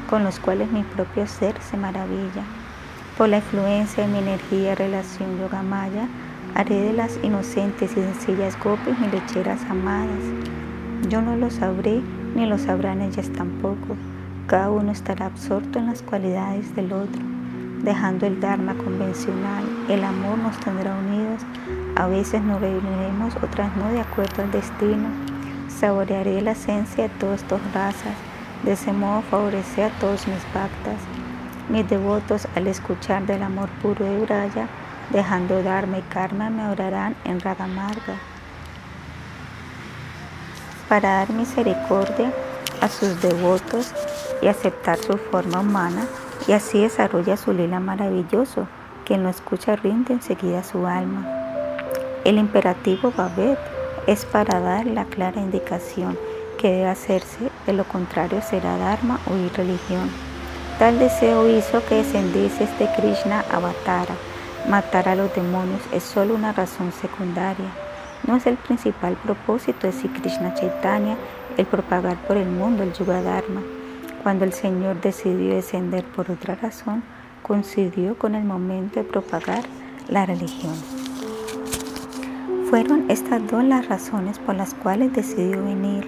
con 0.09 0.23
los 0.23 0.39
cuales 0.39 0.71
mi 0.71 0.83
propio 0.83 1.27
ser 1.27 1.55
se 1.61 1.75
maravilla. 1.75 2.43
Por 3.17 3.27
la 3.27 3.37
influencia 3.37 4.05
de 4.05 4.13
mi 4.13 4.19
energía 4.19 4.75
relación 4.75 5.37
yoga 5.37 5.63
maya, 5.63 6.07
haré 6.55 6.79
de 6.79 6.93
las 6.93 7.19
inocentes 7.23 7.91
y 7.91 7.95
sencillas 7.95 8.57
gopis 8.63 8.97
mi 8.99 9.07
lecheras 9.07 9.61
amadas. 9.69 10.23
Yo 11.09 11.21
no 11.21 11.35
lo 11.35 11.49
sabré, 11.49 12.01
ni 12.35 12.45
lo 12.45 12.57
sabrán 12.57 13.01
ellas 13.01 13.29
tampoco. 13.29 13.95
Cada 14.47 14.69
uno 14.69 14.91
estará 14.91 15.27
absorto 15.27 15.79
en 15.79 15.87
las 15.87 16.01
cualidades 16.01 16.75
del 16.75 16.93
otro. 16.93 17.21
Dejando 17.83 18.25
el 18.27 18.39
Dharma 18.39 18.75
convencional, 18.75 19.63
el 19.89 20.03
amor 20.03 20.37
nos 20.37 20.59
tendrá 20.59 20.95
unidos. 20.95 21.41
A 21.95 22.07
veces 22.07 22.41
nos 22.41 22.61
reuniremos, 22.61 23.35
otras 23.37 23.75
no, 23.77 23.89
de 23.89 24.01
acuerdo 24.01 24.43
al 24.43 24.51
destino. 24.51 25.09
Saborearé 25.67 26.41
la 26.41 26.51
esencia 26.51 27.03
de 27.03 27.09
todas 27.19 27.41
estas 27.41 27.61
razas. 27.73 28.15
De 28.63 28.73
ese 28.73 28.93
modo 28.93 29.21
favorecer 29.23 29.85
a 29.85 29.99
todos 29.99 30.27
mis 30.27 30.43
pactas 30.53 30.97
mis 31.71 31.87
devotos, 31.87 32.47
al 32.55 32.67
escuchar 32.67 33.25
del 33.25 33.43
amor 33.43 33.69
puro 33.81 34.03
de 34.03 34.19
Uraya, 34.21 34.67
dejando 35.11 35.63
darme 35.63 35.99
y 35.99 36.01
karma, 36.01 36.49
me 36.49 36.67
orarán 36.67 37.15
en 37.23 37.39
Ragamarga. 37.39 38.30
Para 40.91 41.19
dar 41.19 41.29
misericordia 41.29 42.33
a 42.81 42.89
sus 42.89 43.21
devotos 43.21 43.93
y 44.41 44.47
aceptar 44.47 44.97
su 44.97 45.17
forma 45.17 45.61
humana, 45.61 46.05
y 46.49 46.51
así 46.51 46.81
desarrolla 46.81 47.37
su 47.37 47.53
lila 47.53 47.79
maravilloso. 47.79 48.67
Quien 49.05 49.23
no 49.23 49.29
escucha 49.29 49.77
rinde 49.77 50.11
enseguida 50.11 50.65
su 50.65 50.85
alma. 50.85 51.25
El 52.25 52.37
imperativo 52.37 53.13
Babet 53.15 53.57
es 54.05 54.25
para 54.25 54.59
dar 54.59 54.85
la 54.85 55.05
clara 55.05 55.39
indicación 55.39 56.19
que 56.57 56.69
debe 56.69 56.89
hacerse, 56.89 57.49
de 57.65 57.71
lo 57.71 57.85
contrario 57.85 58.41
será 58.41 58.75
Dharma 58.75 59.17
o 59.31 59.37
irreligión. 59.37 60.09
Tal 60.77 60.99
deseo 60.99 61.47
hizo 61.47 61.85
que 61.85 62.03
descendiese 62.03 62.65
este 62.65 62.89
Krishna 62.97 63.45
Avatara. 63.49 64.15
Matar 64.67 65.07
a 65.07 65.15
los 65.15 65.33
demonios 65.33 65.83
es 65.93 66.03
solo 66.03 66.35
una 66.35 66.51
razón 66.51 66.91
secundaria. 66.91 67.71
No 68.27 68.35
es 68.35 68.45
el 68.45 68.57
principal 68.57 69.15
propósito 69.15 69.87
de 69.87 69.93
Sri 69.93 70.09
Krishna 70.09 70.53
Chaitanya 70.53 71.17
el 71.57 71.65
propagar 71.65 72.17
por 72.27 72.37
el 72.37 72.49
mundo 72.49 72.83
el 72.83 72.93
Yuga 72.93 73.21
Dharma. 73.21 73.61
Cuando 74.23 74.45
el 74.45 74.53
Señor 74.53 75.01
decidió 75.01 75.55
descender 75.55 76.03
por 76.05 76.29
otra 76.29 76.55
razón, 76.55 77.03
coincidió 77.41 78.15
con 78.17 78.35
el 78.35 78.43
momento 78.43 78.99
de 78.99 79.09
propagar 79.09 79.63
la 80.07 80.25
religión. 80.25 80.75
Fueron 82.69 83.09
estas 83.09 83.45
dos 83.49 83.63
las 83.63 83.89
razones 83.89 84.37
por 84.39 84.55
las 84.55 84.73
cuales 84.75 85.11
decidió 85.13 85.63
venir 85.63 86.07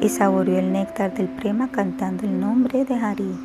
y 0.00 0.08
saboreó 0.08 0.58
el 0.58 0.72
néctar 0.72 1.14
del 1.14 1.28
prema 1.28 1.70
cantando 1.70 2.24
el 2.24 2.38
nombre 2.40 2.84
de 2.84 2.96
Hari. 2.96 3.38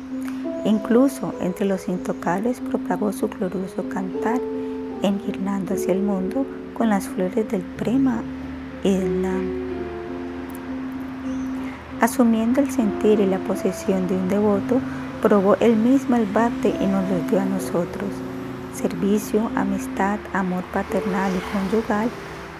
Incluso 0.64 1.34
entre 1.40 1.66
los 1.66 1.88
intocables 1.88 2.60
propagó 2.60 3.12
su 3.12 3.28
glorioso 3.28 3.88
cantar, 3.88 4.40
enguirnando 5.02 5.74
hacia 5.74 5.92
el 5.92 6.02
mundo 6.02 6.44
con 6.78 6.88
las 6.88 7.08
flores 7.08 7.50
del 7.50 7.62
prema 7.62 8.22
y 8.84 8.96
del 8.96 9.22
nam. 9.22 9.68
Asumiendo 12.00 12.60
el 12.60 12.70
sentir 12.70 13.18
y 13.18 13.26
la 13.26 13.38
posesión 13.38 14.06
de 14.06 14.14
un 14.14 14.28
devoto, 14.28 14.80
probó 15.20 15.56
él 15.56 15.74
mismo 15.74 16.14
el 16.14 16.26
bate 16.26 16.68
y 16.68 16.86
nos 16.86 17.10
lo 17.10 17.18
dio 17.28 17.40
a 17.40 17.44
nosotros. 17.44 18.08
Servicio, 18.72 19.50
amistad, 19.56 20.20
amor 20.32 20.62
paternal 20.72 21.32
y 21.34 21.40
conyugal 21.52 22.08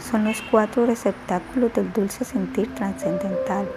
son 0.00 0.24
los 0.24 0.42
cuatro 0.50 0.86
receptáculos 0.86 1.72
del 1.74 1.92
dulce 1.92 2.24
sentir 2.24 2.74
trascendental. 2.74 3.68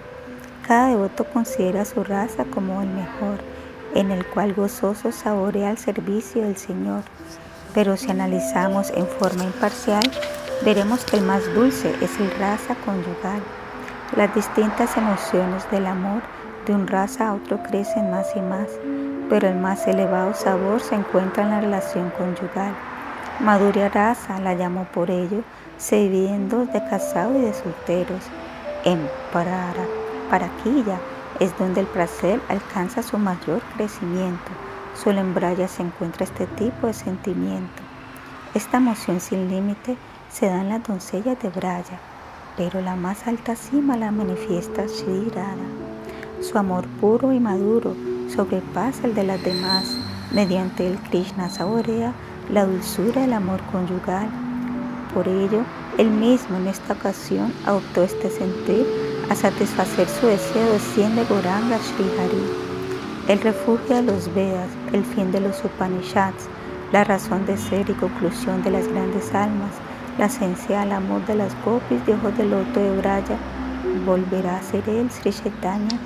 Cada 0.66 0.88
devoto 0.88 1.24
considera 1.24 1.84
su 1.84 2.02
raza 2.02 2.44
como 2.44 2.82
el 2.82 2.88
mejor, 2.88 3.38
en 3.94 4.10
el 4.10 4.26
cual 4.26 4.54
gozoso 4.54 5.12
saborea 5.12 5.70
el 5.70 5.78
servicio 5.78 6.42
del 6.42 6.56
Señor. 6.56 7.02
Pero 7.74 7.96
si 7.96 8.10
analizamos 8.10 8.90
en 8.90 9.06
forma 9.06 9.44
imparcial, 9.44 10.02
veremos 10.64 11.04
que 11.04 11.16
el 11.16 11.24
más 11.24 11.42
dulce 11.54 11.94
es 12.00 12.20
el 12.20 12.30
raza 12.38 12.74
conyugal. 12.84 13.42
Las 14.16 14.34
distintas 14.34 14.96
emociones 14.96 15.68
del 15.70 15.86
amor 15.86 16.22
de 16.66 16.74
un 16.74 16.86
raza 16.86 17.28
a 17.28 17.34
otro 17.34 17.62
crecen 17.62 18.10
más 18.10 18.36
y 18.36 18.40
más, 18.40 18.68
pero 19.28 19.48
el 19.48 19.56
más 19.56 19.86
elevado 19.88 20.34
sabor 20.34 20.80
se 20.80 20.94
encuentra 20.94 21.42
en 21.42 21.50
la 21.50 21.60
relación 21.60 22.10
conyugal. 22.10 22.74
Madura 23.40 23.88
raza 23.88 24.38
la 24.38 24.54
llamo 24.54 24.86
por 24.92 25.10
ello, 25.10 25.42
se 25.78 25.96
divide 25.96 26.38
de 26.38 26.84
casados 26.90 27.36
y 27.36 27.40
de 27.40 27.54
solteros. 27.54 28.22
En 28.84 29.08
Paraquilla 30.30 30.98
es 31.40 31.56
donde 31.58 31.80
el 31.80 31.86
placer 31.86 32.40
alcanza 32.48 33.02
su 33.02 33.18
mayor 33.18 33.60
crecimiento. 33.76 34.50
Solo 34.94 35.20
en 35.20 35.34
Braya 35.34 35.68
se 35.68 35.82
encuentra 35.82 36.24
este 36.24 36.46
tipo 36.46 36.86
de 36.86 36.92
sentimiento. 36.92 37.82
Esta 38.54 38.78
emoción 38.78 39.20
sin 39.20 39.48
límite 39.48 39.96
se 40.30 40.46
da 40.46 40.60
en 40.60 40.68
las 40.68 40.86
doncellas 40.86 41.40
de 41.40 41.48
Braya, 41.48 42.00
pero 42.56 42.80
la 42.80 42.96
más 42.96 43.26
alta 43.26 43.56
cima 43.56 43.96
la 43.96 44.10
manifiesta 44.10 44.88
Sri 44.88 45.30
Su 46.40 46.58
amor 46.58 46.86
puro 47.00 47.32
y 47.32 47.40
maduro 47.40 47.94
sobrepasa 48.28 49.06
el 49.06 49.14
de 49.14 49.24
las 49.24 49.42
demás. 49.42 49.96
Mediante 50.32 50.86
el 50.86 50.98
Krishna 50.98 51.50
saborea 51.50 52.12
la 52.50 52.64
dulzura 52.64 53.22
del 53.22 53.32
amor 53.32 53.60
conyugal 53.70 54.28
por 55.12 55.28
ello, 55.28 55.62
él 55.98 56.08
mismo 56.08 56.56
en 56.56 56.68
esta 56.68 56.94
ocasión 56.94 57.52
adoptó 57.66 58.02
este 58.02 58.30
sentir 58.30 58.86
a 59.28 59.34
satisfacer 59.34 60.08
su 60.08 60.26
deseo 60.26 60.72
de 60.72 60.78
cien 60.78 61.14
de 61.14 61.24
Goranga 61.24 61.78
Srihari, 61.78 62.44
el 63.28 63.40
refugio 63.40 63.96
de 63.96 64.02
los 64.02 64.34
Vedas, 64.34 64.70
el 64.92 65.04
fin 65.04 65.32
de 65.32 65.40
los 65.40 65.64
Upanishads, 65.64 66.48
la 66.92 67.04
razón 67.04 67.46
de 67.46 67.56
ser 67.56 67.88
y 67.88 67.94
conclusión 67.94 68.62
de 68.62 68.70
las 68.70 68.88
grandes 68.88 69.34
almas, 69.34 69.70
la 70.18 70.26
esencia 70.26 70.80
del 70.80 70.92
amor 70.92 71.24
de 71.26 71.36
las 71.36 71.54
gopis 71.64 72.04
de 72.06 72.14
ojos 72.14 72.36
de 72.36 72.44
loto 72.44 72.80
de 72.80 72.96
Braya, 72.98 73.36
volverá 74.04 74.56
a 74.56 74.62
ser 74.62 74.88
él, 74.88 75.10
Sri 75.10 75.32
Chaitanya, 75.32 75.98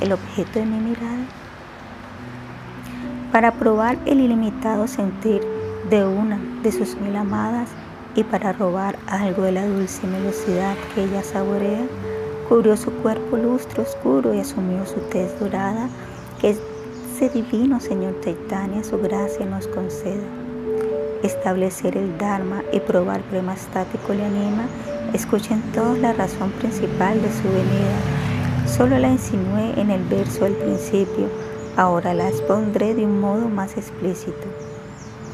el 0.00 0.12
objeto 0.12 0.58
de 0.58 0.66
mi 0.66 0.78
mirada. 0.78 1.24
Para 3.32 3.52
probar 3.52 3.98
el 4.06 4.20
ilimitado 4.20 4.86
sentir 4.86 5.42
de 5.90 6.04
una 6.04 6.38
de 6.62 6.72
sus 6.72 6.96
mil 6.96 7.16
amadas, 7.16 7.68
y 8.16 8.22
para 8.22 8.52
robar 8.52 8.96
algo 9.06 9.42
de 9.42 9.52
la 9.52 9.66
dulce 9.66 10.06
velocidad 10.06 10.76
que 10.94 11.04
ella 11.04 11.22
saborea, 11.22 11.84
cubrió 12.48 12.76
su 12.76 12.92
cuerpo 12.92 13.36
lustre 13.36 13.82
oscuro 13.82 14.34
y 14.34 14.40
asumió 14.40 14.86
su 14.86 15.00
tez 15.10 15.38
dorada, 15.40 15.88
que 16.40 16.56
ese 17.14 17.28
divino 17.28 17.78
Señor 17.78 18.20
Chaitanya 18.22 18.82
su 18.82 18.98
gracia 18.98 19.46
nos 19.46 19.68
conceda. 19.68 20.24
Establecer 21.22 21.96
el 21.96 22.18
Dharma 22.18 22.64
y 22.72 22.80
probar 22.80 23.22
prema 23.22 23.54
estático 23.54 24.12
le 24.12 24.24
anima, 24.24 24.66
escuchen 25.12 25.62
todos 25.72 25.96
la 25.98 26.12
razón 26.12 26.50
principal 26.58 27.22
de 27.22 27.30
su 27.30 27.44
venida. 27.44 28.66
Solo 28.66 28.98
la 28.98 29.10
insinué 29.10 29.80
en 29.80 29.92
el 29.92 30.02
verso 30.04 30.42
del 30.42 30.54
principio, 30.54 31.28
ahora 31.76 32.14
la 32.14 32.28
expondré 32.28 32.94
de 32.94 33.04
un 33.04 33.20
modo 33.20 33.48
más 33.48 33.76
explícito 33.76 34.48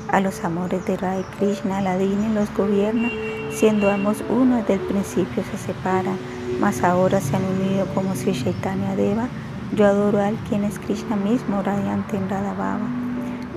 a 0.08 0.20
los 0.20 0.44
amores 0.44 0.84
de 0.86 0.96
Rai 0.96 1.24
Krishna, 1.38 1.80
Ladini 1.80 2.34
los 2.34 2.52
gobierna, 2.54 3.08
siendo 3.52 3.90
ambos 3.90 4.22
uno 4.28 4.56
desde 4.56 4.74
el 4.74 4.80
principio 4.80 5.42
se 5.50 5.56
separan, 5.56 6.18
mas 6.60 6.82
ahora 6.82 7.20
se 7.20 7.36
han 7.36 7.44
unido 7.44 7.86
como 7.94 8.14
Sri 8.14 8.32
Chaitanya 8.32 8.96
Deva. 8.96 9.28
Yo 9.76 9.86
adoro 9.86 10.20
al 10.20 10.36
quien 10.48 10.64
es 10.64 10.78
Krishna 10.78 11.16
mismo, 11.16 11.62
radiante 11.62 12.16
en 12.16 12.28
Radha 12.28 12.54
Baba. 12.54 12.88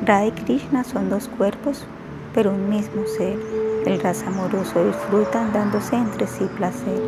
Radha 0.05 0.27
y 0.27 0.31
Krishna 0.31 0.83
son 0.83 1.09
dos 1.09 1.27
cuerpos, 1.27 1.85
pero 2.33 2.51
un 2.51 2.69
mismo 2.69 3.03
ser. 3.17 3.39
El 3.85 3.99
raza 3.99 4.27
amoroso 4.27 4.85
disfrutan 4.85 5.51
dándose 5.53 5.95
entre 5.95 6.27
sí 6.27 6.45
placer. 6.55 7.01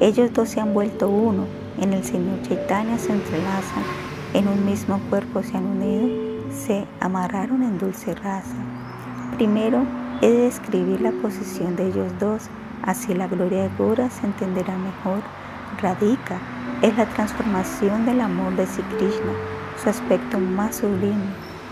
Ellos 0.00 0.32
dos 0.32 0.48
se 0.48 0.60
han 0.60 0.74
vuelto 0.74 1.08
uno, 1.08 1.46
en 1.80 1.92
el 1.92 2.04
Señor 2.04 2.42
Chaitanya 2.42 2.98
se 2.98 3.12
entrelazan, 3.12 3.84
en 4.34 4.48
un 4.48 4.66
mismo 4.66 4.98
cuerpo 5.08 5.42
se 5.42 5.56
han 5.56 5.64
unido 5.64 6.32
se 6.52 6.86
amarraron 7.00 7.62
en 7.62 7.78
dulce 7.78 8.14
raza. 8.14 8.54
Primero 9.36 9.84
he 10.20 10.28
de 10.28 10.42
describir 10.42 11.00
la 11.00 11.12
posición 11.12 11.76
de 11.76 11.88
ellos 11.88 12.12
dos, 12.20 12.48
así 12.82 13.14
la 13.14 13.26
gloria 13.26 13.62
de 13.62 13.70
Gora 13.76 14.10
se 14.10 14.26
entenderá 14.26 14.76
mejor. 14.76 15.22
Radhika 15.80 16.38
es 16.82 16.96
la 16.96 17.06
transformación 17.06 18.04
del 18.04 18.20
amor 18.20 18.54
de 18.56 18.66
Sri 18.66 18.82
Krishna, 18.96 19.32
su 19.82 19.88
aspecto 19.88 20.38
más 20.38 20.76
sublime, 20.76 21.24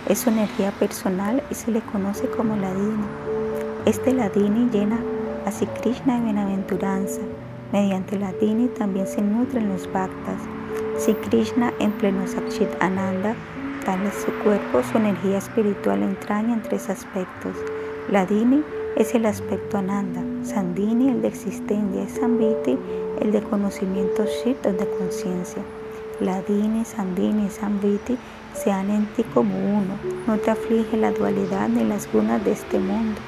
es 0.08 0.20
su 0.20 0.30
energía 0.30 0.70
personal 0.72 1.42
y 1.50 1.54
se 1.54 1.70
le 1.70 1.80
conoce 1.80 2.28
como 2.28 2.56
Ladini. 2.56 3.04
Este 3.86 4.12
Ladini 4.12 4.70
llena 4.70 5.00
a 5.46 5.52
Sri 5.52 5.66
Krishna 5.82 6.18
de 6.18 6.24
bienaventuranza. 6.24 7.20
Mediante 7.72 8.18
Ladini 8.18 8.68
también 8.68 9.06
se 9.06 9.20
nutren 9.20 9.68
los 9.68 9.90
bhaktas. 9.92 10.40
Sri 10.98 11.14
Krishna 11.14 11.72
en 11.80 11.92
pleno 11.92 12.26
Sakshit 12.26 12.68
Ananda 12.80 13.34
Tal 13.84 14.02
es 14.06 14.14
su 14.14 14.32
cuerpo, 14.44 14.82
su 14.82 14.98
energía 14.98 15.38
espiritual 15.38 16.02
entraña 16.02 16.52
en 16.52 16.62
tres 16.62 16.90
aspectos. 16.90 17.56
La 18.10 18.26
Dini 18.26 18.62
es 18.96 19.14
el 19.14 19.24
aspecto 19.24 19.78
Ananda, 19.78 20.22
Sandini 20.42 21.08
el 21.08 21.22
de 21.22 21.28
existencia, 21.28 22.02
y 22.02 22.08
Sambiti 22.08 22.78
el 23.20 23.32
de 23.32 23.42
conocimiento 23.42 24.24
Shit 24.24 24.62
de 24.62 24.88
conciencia. 24.98 25.62
La 26.20 26.42
Dini, 26.42 26.84
Sandini 26.84 27.48
Sambiti 27.48 28.18
se 28.54 28.72
han 28.72 28.90
en 28.90 29.06
ti 29.14 29.22
como 29.22 29.56
uno, 29.56 29.94
no 30.26 30.36
te 30.38 30.50
aflige 30.50 30.96
la 30.96 31.12
dualidad 31.12 31.68
ni 31.68 31.84
las 31.84 32.10
gunas 32.12 32.44
de 32.44 32.52
este 32.52 32.78
mundo. 32.78 33.20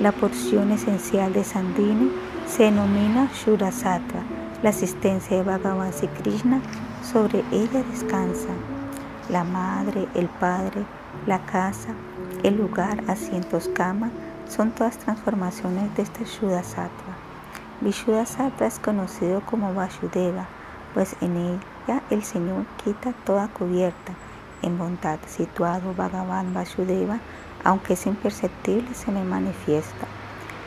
La 0.00 0.12
porción 0.12 0.70
esencial 0.72 1.32
de 1.32 1.44
Sandini 1.44 2.10
se 2.46 2.64
denomina 2.64 3.30
Shurasattva, 3.34 4.22
la 4.62 4.70
asistencia 4.70 5.36
de 5.36 5.42
Bhagavan 5.42 5.92
y 6.02 6.06
Krishna, 6.22 6.60
sobre 7.02 7.44
ella 7.52 7.82
descansa 7.90 8.48
la 9.28 9.44
madre, 9.44 10.06
el 10.14 10.28
padre, 10.28 10.84
la 11.26 11.44
casa, 11.46 11.88
el 12.42 12.56
lugar, 12.56 13.02
asientos, 13.08 13.68
cama, 13.68 14.10
son 14.48 14.70
todas 14.70 14.98
transformaciones 14.98 15.94
de 15.96 16.02
este 16.02 16.24
Shuddha-sattva. 16.24 17.15
Vishuddha-sattva 17.80 18.66
es 18.66 18.78
conocido 18.78 19.42
como 19.42 19.74
Vasudeva, 19.74 20.46
pues 20.94 21.14
en 21.20 21.36
ella 21.36 22.02
el 22.10 22.24
Señor 22.24 22.64
quita 22.82 23.12
toda 23.24 23.48
cubierta. 23.48 24.14
En 24.62 24.78
bondad 24.78 25.18
situado 25.26 25.92
Bhagavan 25.94 26.54
Vasudeva, 26.54 27.18
aunque 27.64 27.92
es 27.92 28.06
imperceptible, 28.06 28.94
se 28.94 29.10
me 29.12 29.22
manifiesta. 29.24 30.06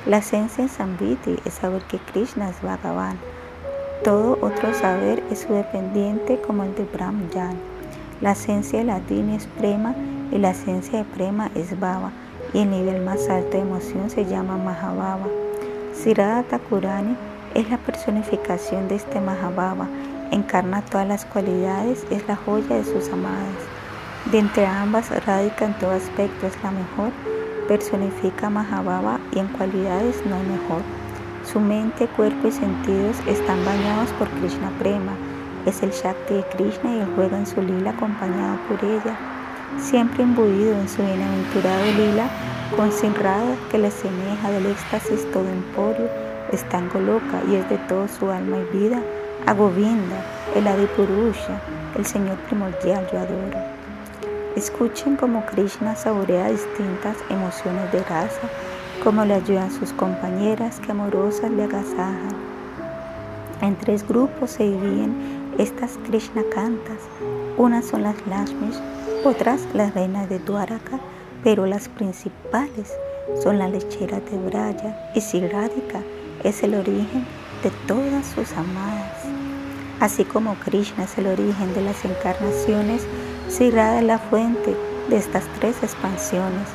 La 0.06 0.20
esencia 0.20 0.64
en 0.64 0.70
Sambhiti 0.70 1.38
es 1.46 1.56
saber 1.56 1.82
que 1.84 1.98
Krishna 1.98 2.50
es 2.50 2.62
Bhagavan. 2.62 3.18
Todo 4.04 4.38
otro 4.42 4.74
saber 4.74 5.24
es 5.32 5.40
su 5.40 5.54
dependiente 5.54 6.40
como 6.40 6.64
el 6.64 6.76
de 6.76 6.86
Brahman. 6.86 7.30
La 8.22 8.34
esencia 8.34 8.84
latina 8.84 9.36
es 9.36 9.48
prema 9.48 9.96
y 10.32 10.38
la 10.38 10.52
esencia 10.52 11.00
de 11.00 11.06
Prema 11.06 11.50
es 11.56 11.80
Baba 11.80 12.12
y 12.54 12.60
el 12.60 12.70
nivel 12.70 13.02
más 13.02 13.28
alto 13.30 13.52
de 13.52 13.60
emoción 13.60 14.10
se 14.10 14.26
llama 14.26 14.58
Mahababa. 14.58 15.28
Sirada 16.02 16.44
Thakurani 16.44 17.14
es 17.56 17.70
la 17.70 17.78
personificación 17.78 18.88
de 18.88 18.96
este 18.96 19.20
Mahababa, 19.20 19.90
encarna 20.32 20.82
todas 20.82 21.06
las 21.06 21.26
cualidades, 21.26 22.06
es 22.10 22.26
la 22.26 22.38
joya 22.38 22.78
de 22.78 22.86
sus 22.86 23.10
amadas. 23.12 23.60
De 24.32 24.40
entre 24.40 24.66
ambas, 24.66 25.10
radica 25.26 25.66
en 25.66 25.74
todo 25.74 25.92
aspecto, 25.92 26.48
es 26.48 26.54
la 26.64 26.72
mejor, 26.72 27.12
personifica 27.68 28.50
Mahababa 28.50 29.20
y 29.34 29.40
en 29.40 29.48
cualidades 29.48 30.26
no 30.26 30.40
mejor. 30.40 30.84
Su 31.44 31.60
mente, 31.60 32.08
cuerpo 32.08 32.48
y 32.48 32.52
sentidos 32.54 33.18
están 33.28 33.66
bañados 33.66 34.10
por 34.14 34.30
Krishna 34.30 34.72
Prema, 34.80 35.18
es 35.66 35.84
el 35.84 35.92
Shakti 35.92 36.36
de 36.36 36.44
Krishna 36.56 36.96
y 36.96 37.00
él 37.00 37.10
juega 37.18 37.38
en 37.38 37.46
su 37.46 37.62
lila 37.62 37.90
acompañado 37.90 38.58
por 38.70 38.90
ella, 38.90 39.18
siempre 39.78 40.24
imbuido 40.24 40.80
en 40.80 40.88
su 40.88 41.04
bienaventurado 41.04 41.84
lila 41.98 42.30
con 42.76 42.92
Sinrada 42.92 43.56
que 43.72 43.78
le 43.78 43.92
semeja 43.92 44.52
del 44.52 44.68
éxtasis 44.68 45.30
todo 45.32 45.48
emporio, 45.48 46.08
está 46.52 46.82
loca 46.82 47.42
y 47.50 47.56
es 47.56 47.70
de 47.70 47.78
todo 47.78 48.08
su 48.08 48.30
alma 48.30 48.58
y 48.58 48.78
vida, 48.78 49.02
a 49.46 49.54
Govinda, 49.54 50.24
el 50.56 50.68
Adipurusha, 50.68 51.60
el 51.98 52.06
Señor 52.06 52.38
primordial 52.40 53.08
yo 53.12 53.20
adoro. 53.20 53.58
Escuchen 54.56 55.16
cómo 55.16 55.46
Krishna 55.46 55.96
saborea 55.96 56.50
distintas 56.50 57.18
emociones 57.30 57.92
de 57.92 58.04
raza, 58.04 58.48
cómo 59.04 59.26
le 59.26 59.36
ayudan 59.36 59.72
sus 59.72 59.94
compañeras 59.94 60.80
que 60.80 60.92
amorosas 60.92 61.52
le 61.52 61.64
agasajan. 61.64 62.36
En 63.62 63.76
tres 63.76 64.08
grupos 64.08 64.52
se 64.52 64.64
dividen 64.64 65.54
estas 65.58 65.98
Krishna 66.06 66.44
cantas, 66.54 67.00
unas 67.58 67.86
son 67.86 68.04
las 68.04 68.16
Lashmis, 68.28 68.80
otras 69.24 69.62
las 69.74 69.94
reinas 69.94 70.30
de 70.30 70.40
Dwaraka, 70.40 71.00
pero 71.44 71.66
las 71.66 71.88
principales 71.90 72.94
son 73.42 73.60
la 73.60 73.68
lechera 73.68 74.20
de 74.20 74.38
Braya 74.38 75.12
y 75.16 75.22
Siradika 75.22 76.02
es 76.44 76.64
el 76.64 76.76
origen 76.76 77.26
de 77.64 77.72
todas 77.88 78.26
sus 78.28 78.52
amadas. 78.54 79.26
Así 80.00 80.24
como 80.24 80.56
Krishna 80.56 81.04
es 81.04 81.18
el 81.18 81.28
origen 81.28 81.74
de 81.74 81.82
las 81.82 82.06
encarnaciones, 82.06 83.06
Sirada 83.50 84.00
es 84.00 84.06
la 84.06 84.20
fuente 84.20 84.76
de 85.10 85.18
estas 85.18 85.44
tres 85.60 85.76
expansiones. 85.84 86.68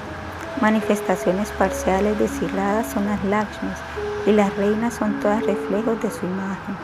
Manifestaciones 0.61 1.51
parciales 1.53 2.19
de 2.19 2.29
Sirada 2.29 2.85
son 2.85 3.07
las 3.07 3.25
Lakshmis 3.25 3.79
y 4.27 4.33
las 4.33 4.55
reinas 4.57 4.95
son 4.95 5.19
todas 5.21 5.45
reflejos 5.47 6.03
de 6.03 6.11
su 6.11 6.27
imagen. 6.27 6.77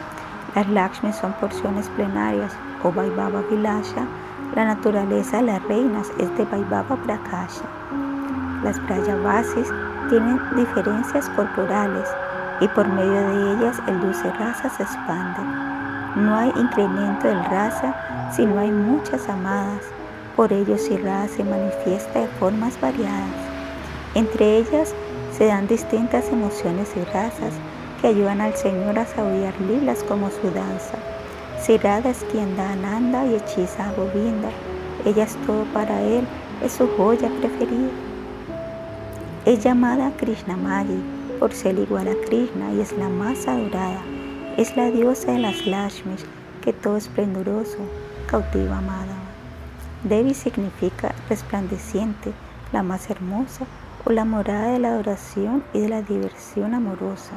Las 0.55 0.68
Lakshmi 0.68 1.12
son 1.12 1.33
porciones 1.35 1.89
plenarias 1.91 2.53
o 2.83 2.91
Vaibhava 2.91 3.43
Vilasha. 3.43 4.07
La 4.55 4.65
naturaleza 4.65 5.37
de 5.37 5.45
las 5.45 5.63
reinas 5.69 6.11
es 6.19 6.37
de 6.37 6.45
Vaibhava 6.45 6.97
Prakasha. 6.97 7.63
Las 8.65 8.85
Brayavasis 8.85 9.69
tienen 10.09 10.41
diferencias 10.57 11.29
corporales 11.31 12.09
y 12.61 12.67
por 12.67 12.89
medio 12.89 13.13
de 13.13 13.53
ellas 13.53 13.81
el 13.87 14.01
dulce 14.01 14.29
raza 14.33 14.69
se 14.71 14.83
expande. 14.83 15.41
No 16.17 16.35
hay 16.35 16.53
incremento 16.57 17.29
del 17.29 17.45
raza 17.45 17.95
si 18.33 18.45
no 18.45 18.59
hay 18.59 18.73
muchas 18.73 19.29
amadas. 19.29 19.85
Por 20.35 20.53
ello 20.53 20.77
si 20.77 20.97
raza 20.97 21.37
se 21.37 21.45
manifiesta 21.45 22.19
de 22.19 22.27
formas 22.41 22.79
variadas. 22.81 23.37
Entre 24.17 24.59
ellas 24.59 24.93
se 25.31 25.47
dan 25.47 25.69
distintas 25.69 26.29
emociones 26.29 26.93
y 26.97 27.05
razas 27.13 27.53
que 28.01 28.09
ayudan 28.09 28.41
al 28.41 28.55
Señor 28.57 28.99
a 28.99 29.07
saborear 29.07 29.55
lilas 29.61 30.03
como 30.09 30.29
su 30.29 30.51
danza. 30.51 30.99
Sirada 31.63 32.09
es 32.09 32.25
quien 32.33 32.57
da 32.57 32.73
Ananda 32.73 33.27
y 33.27 33.35
hechiza 33.35 33.91
a 33.91 33.93
Govinda. 33.93 34.49
Ella 35.05 35.25
es 35.25 35.37
todo 35.47 35.65
para 35.75 36.01
él, 36.01 36.27
es 36.65 36.73
su 36.73 36.89
joya 36.97 37.29
preferida. 37.39 37.91
Es 39.45 39.63
llamada 39.63 40.11
Krishna 40.17 40.57
Magi 40.57 41.03
por 41.39 41.53
ser 41.53 41.79
igual 41.79 42.09
a 42.09 42.15
Krishna 42.27 42.73
y 42.73 42.81
es 42.81 42.97
la 42.97 43.11
más 43.11 43.47
adorada. 43.47 44.03
Es 44.57 44.75
la 44.75 44.91
diosa 44.91 45.33
de 45.33 45.39
las 45.41 45.67
Lashmis 45.67 46.25
que 46.63 46.73
todo 46.73 46.97
esplendoroso 46.97 47.79
cautiva 48.27 48.79
amada. 48.79 49.15
Devi 50.05 50.33
significa 50.33 51.15
resplandeciente, 51.29 52.33
la 52.73 52.83
más 52.83 53.11
hermosa 53.11 53.67
o 54.07 54.13
la 54.13 54.25
morada 54.25 54.73
de 54.73 54.79
la 54.79 54.89
adoración 54.89 55.63
y 55.75 55.81
de 55.81 55.91
la 55.91 56.01
diversión 56.01 56.73
amorosa. 56.73 57.33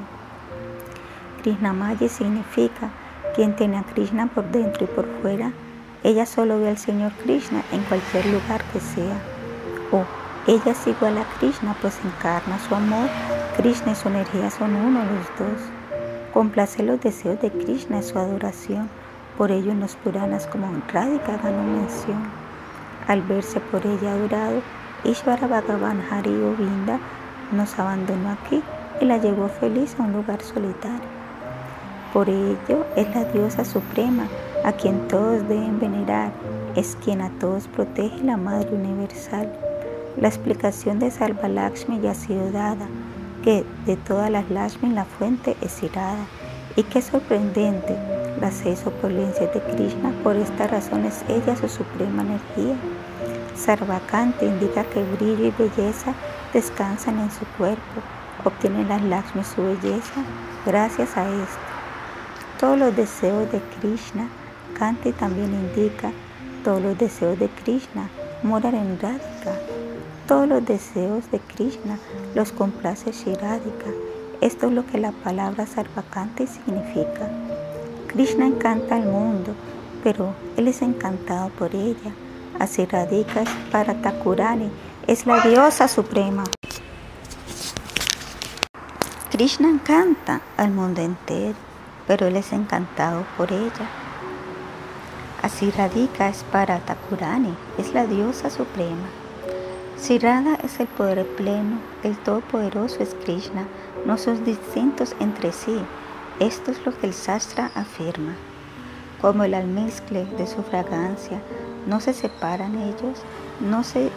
Krishnamaya 1.42 2.08
significa 2.08 2.90
quien 3.36 3.56
tiene 3.56 3.78
a 3.78 3.84
Krishna 3.84 4.28
por 4.28 4.50
dentro 4.52 4.86
y 4.86 4.88
por 4.88 5.06
fuera. 5.22 5.52
Ella 6.04 6.26
solo 6.26 6.60
ve 6.60 6.70
al 6.70 6.78
Señor 6.78 7.12
Krishna 7.24 7.64
en 7.72 7.82
cualquier 7.84 8.26
lugar 8.28 8.64
que 8.72 8.80
sea. 8.80 9.16
O 9.92 10.04
ella 10.48 10.72
es 10.72 10.88
igual 10.88 11.18
a 11.18 11.26
Krishna 11.40 11.76
pues 11.82 11.98
encarna 12.04 12.60
su 12.60 12.76
amor. 12.76 13.10
Krishna 13.58 13.94
y 13.94 13.96
su 13.96 14.10
energía 14.10 14.50
son 14.50 14.76
uno 14.76 15.00
los 15.00 15.28
dos. 15.40 15.62
Complace 16.34 16.84
los 16.84 17.00
deseos 17.02 17.40
de 17.42 17.52
Krishna 17.52 18.00
y 18.00 18.04
su 18.04 18.18
adoración. 18.20 18.90
Por 19.38 19.52
ello 19.52 19.72
en 19.72 19.80
los 19.80 19.96
Puranas 19.96 20.48
como 20.48 20.68
Radhika 20.92 21.38
ganó 21.38 21.64
mención. 21.64 22.24
Al 23.08 23.22
verse 23.22 23.60
por 23.60 23.86
ella 23.86 24.14
adorado, 24.14 24.62
Ishvara 25.04 25.48
Bhagavan 25.48 26.02
Hari 26.10 26.32
Govinda 26.32 27.00
nos 27.52 27.78
abandonó 27.80 28.32
aquí 28.32 28.62
y 29.02 29.06
la 29.06 29.18
llevó 29.18 29.48
feliz 29.48 29.96
a 30.00 30.04
un 30.04 30.14
lugar 30.14 30.42
solitario. 30.42 31.13
Por 32.14 32.30
ello 32.30 32.86
es 32.96 33.10
la 33.16 33.26
diosa 33.26 33.66
suprema 33.66 34.28
a 34.64 34.72
quien 34.72 35.08
todos 35.08 35.48
deben 35.48 35.80
venerar, 35.80 36.32
es 36.76 36.96
quien 37.04 37.22
a 37.22 37.32
todos 37.40 37.68
protege 37.68 38.24
la 38.24 38.38
Madre 38.38 38.70
Universal. 38.76 39.52
La 40.22 40.28
explicación 40.28 41.00
de 41.00 41.10
Salva 41.10 41.48
Lakshmi 41.48 42.02
ya 42.02 42.12
ha 42.12 42.14
sido 42.14 42.52
dada, 42.52 42.88
que 43.44 43.66
de 43.88 43.96
todas 43.96 44.30
las 44.30 44.48
Lakshmi 44.52 44.94
la 44.94 45.06
fuente 45.06 45.58
es 45.62 45.82
irada. 45.82 46.24
Y 46.76 46.84
qué 46.84 47.02
sorprendente, 47.02 47.98
las 48.40 48.54
seis 48.54 48.86
opulencias 48.86 49.52
de 49.52 49.60
Krishna, 49.74 50.14
por 50.22 50.36
esta 50.36 50.68
razón 50.68 51.06
es 51.06 51.26
ella 51.28 51.56
su 51.56 51.68
suprema 51.68 52.22
energía. 52.22 52.76
Sarvakante 53.56 54.46
indica 54.46 54.84
que 54.84 55.04
brillo 55.04 55.48
y 55.48 55.52
belleza 55.58 56.14
descansan 56.54 57.18
en 57.18 57.32
su 57.32 57.44
cuerpo, 57.58 58.02
obtienen 58.44 58.88
las 58.88 59.02
Lakshmi 59.02 59.44
su 59.44 59.64
belleza 59.64 60.22
gracias 60.64 61.18
a 61.18 61.28
esto 61.28 61.73
todos 62.64 62.80
los 62.80 62.96
deseos 62.96 63.52
de 63.52 63.60
Krishna. 63.78 64.30
Kanti 64.80 65.12
también 65.12 65.54
indica 65.54 66.14
todos 66.64 66.82
los 66.82 66.98
deseos 66.98 67.38
de 67.38 67.50
Krishna 67.50 68.10
moran 68.42 68.74
en 68.74 68.98
Radhika. 69.02 69.54
Todos 70.30 70.48
los 70.48 70.66
deseos 70.66 71.30
de 71.30 71.40
Krishna 71.40 72.00
los 72.34 72.54
complace 72.54 73.12
Shiradika. 73.12 73.92
Esto 74.40 74.68
es 74.68 74.72
lo 74.72 74.86
que 74.86 74.98
la 74.98 75.12
palabra 75.12 75.66
Sarvakanti 75.66 76.48
significa. 76.48 77.30
Krishna 78.08 78.46
encanta 78.46 78.96
al 78.96 79.08
mundo, 79.08 79.54
pero 80.02 80.34
él 80.56 80.70
es 80.70 80.82
encantado 80.82 81.50
por 81.60 81.76
ella. 81.76 82.14
Así 82.60 82.86
Radhika 82.86 83.44
para 83.74 83.94
Takurani, 83.96 84.70
es 85.06 85.26
la 85.26 85.42
diosa 85.42 85.90
suprema. 85.90 86.46
Krishna 89.32 89.70
encanta 89.70 90.40
al 90.56 90.72
mundo 90.72 91.02
entero 91.02 91.73
pero 92.08 92.28
él 92.28 92.36
es 92.36 92.54
encantado 92.54 93.26
por 93.38 93.52
ella. 93.52 93.90
Así 95.42 95.72
radica 95.72 96.32
para 96.52 96.80
Takurani, 96.80 97.54
es 97.78 97.94
la 97.94 98.08
diosa 98.08 98.50
suprema. 98.50 99.08
Si 99.98 100.20
Radha 100.20 100.58
es 100.64 100.80
el 100.80 100.88
poder 100.88 101.26
pleno, 101.36 101.78
el 102.04 102.18
todopoderoso 102.18 103.02
es 103.02 103.16
Krishna, 103.24 103.66
no 104.06 104.18
son 104.18 104.44
distintos 104.44 105.16
entre 105.20 105.52
sí. 105.52 105.78
Esto 106.40 106.72
es 106.72 106.86
lo 106.86 106.98
que 106.98 107.08
el 107.08 107.14
Sastra 107.14 107.72
afirma. 107.76 108.34
Como 109.22 109.44
el 109.44 109.54
almizcle 109.54 110.26
de 110.38 110.48
su 110.48 110.64
fragancia, 110.64 111.42
no 111.88 112.02
se 112.02 112.14
separan 112.14 112.78
ellos, 112.78 113.20
no, 113.62 113.84
se 113.84 114.10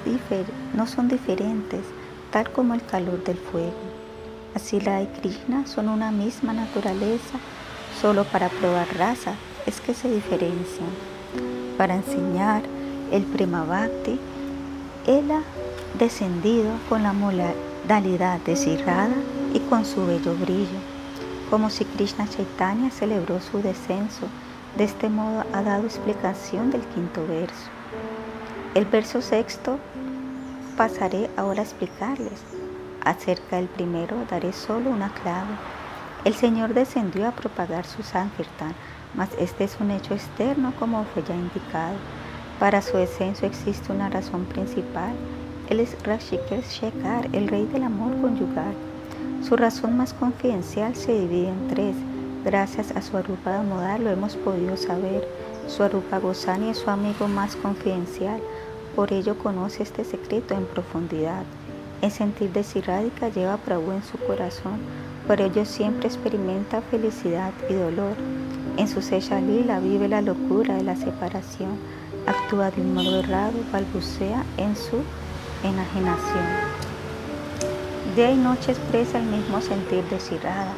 no 0.74 0.86
son 0.86 1.08
diferentes, 1.08 1.82
tal 2.30 2.50
como 2.50 2.74
el 2.74 2.84
calor 2.84 3.22
del 3.22 3.38
fuego. 3.38 3.74
Así 4.54 4.80
la 4.80 5.02
y 5.02 5.06
Krishna 5.06 5.66
son 5.66 5.88
una 5.88 6.10
misma 6.10 6.52
naturaleza, 6.52 7.38
Solo 8.00 8.24
para 8.24 8.50
probar 8.50 8.86
raza 8.96 9.34
es 9.64 9.80
que 9.80 9.94
se 9.94 10.10
diferencian. 10.10 10.90
Para 11.78 11.94
enseñar 11.94 12.62
el 13.10 13.22
Prima 13.24 13.64
Bhakti, 13.64 14.20
él 15.06 15.30
ha 15.30 15.42
descendido 15.98 16.70
con 16.88 17.02
la 17.02 17.14
modalidad 17.14 18.38
desirrada 18.40 19.14
y 19.54 19.60
con 19.60 19.86
su 19.86 20.04
bello 20.06 20.34
brillo, 20.34 20.78
como 21.48 21.70
si 21.70 21.86
Krishna 21.86 22.28
Chaitanya 22.28 22.90
celebró 22.90 23.40
su 23.40 23.62
descenso. 23.62 24.26
De 24.76 24.84
este 24.84 25.08
modo 25.08 25.44
ha 25.54 25.62
dado 25.62 25.86
explicación 25.86 26.70
del 26.70 26.82
quinto 26.82 27.26
verso. 27.26 27.70
El 28.74 28.84
verso 28.84 29.22
sexto 29.22 29.78
pasaré 30.76 31.30
ahora 31.38 31.60
a 31.60 31.64
explicarles. 31.64 32.42
Acerca 33.02 33.56
del 33.56 33.68
primero 33.68 34.16
daré 34.28 34.52
solo 34.52 34.90
una 34.90 35.08
clave. 35.14 35.54
El 36.26 36.34
Señor 36.34 36.74
descendió 36.74 37.28
a 37.28 37.30
propagar 37.30 37.86
su 37.86 38.02
Sankirtan, 38.02 38.74
mas 39.14 39.28
este 39.38 39.62
es 39.62 39.76
un 39.78 39.92
hecho 39.92 40.12
externo 40.12 40.72
como 40.76 41.04
fue 41.04 41.22
ya 41.22 41.36
indicado. 41.36 41.94
Para 42.58 42.82
su 42.82 42.96
descenso 42.96 43.46
existe 43.46 43.92
una 43.92 44.10
razón 44.10 44.44
principal. 44.46 45.14
Él 45.70 45.78
es 45.78 45.96
Rashikesh 46.02 46.66
Shekar, 46.68 47.28
el 47.32 47.46
rey 47.46 47.64
del 47.66 47.84
amor 47.84 48.20
conyugal. 48.20 48.74
Su 49.40 49.54
razón 49.54 49.96
más 49.96 50.12
confidencial 50.14 50.96
se 50.96 51.12
divide 51.12 51.50
en 51.50 51.68
tres. 51.68 51.94
Gracias 52.44 52.90
a 52.96 53.02
su 53.02 53.16
Arupa 53.16 53.62
modal 53.62 54.02
lo 54.02 54.10
hemos 54.10 54.34
podido 54.34 54.76
saber. 54.76 55.28
Su 55.68 55.84
Arupa 55.84 56.18
Gosani 56.18 56.70
es 56.70 56.78
su 56.78 56.90
amigo 56.90 57.28
más 57.28 57.54
confidencial. 57.54 58.40
Por 58.96 59.12
ello 59.12 59.38
conoce 59.38 59.84
este 59.84 60.02
secreto 60.02 60.54
en 60.54 60.66
profundidad. 60.66 61.44
El 62.02 62.10
sentir 62.10 62.50
de 62.52 62.64
Sirádica 62.64 63.28
lleva 63.28 63.54
a 63.54 63.58
Prabhu 63.58 63.92
en 63.92 64.02
su 64.02 64.18
corazón, 64.18 64.80
por 65.26 65.40
ello 65.40 65.64
siempre 65.64 66.08
experimenta 66.08 66.80
felicidad 66.82 67.52
y 67.68 67.74
dolor. 67.74 68.14
En 68.76 68.88
su 68.88 69.02
Secha 69.02 69.40
Lila 69.40 69.80
vive 69.80 70.08
la 70.08 70.22
locura 70.22 70.74
de 70.74 70.84
la 70.84 70.96
separación, 70.96 71.78
actúa 72.26 72.70
de 72.70 72.80
un 72.80 72.94
modo 72.94 73.20
errado, 73.20 73.54
balbucea 73.72 74.44
en 74.56 74.76
su 74.76 75.02
enajenación. 75.64 76.44
Día 78.14 78.30
y 78.30 78.36
noche 78.36 78.72
expresa 78.72 79.18
el 79.18 79.24
mismo 79.24 79.60
sentir 79.60 80.04
de 80.04 80.20
Sirada. 80.20 80.74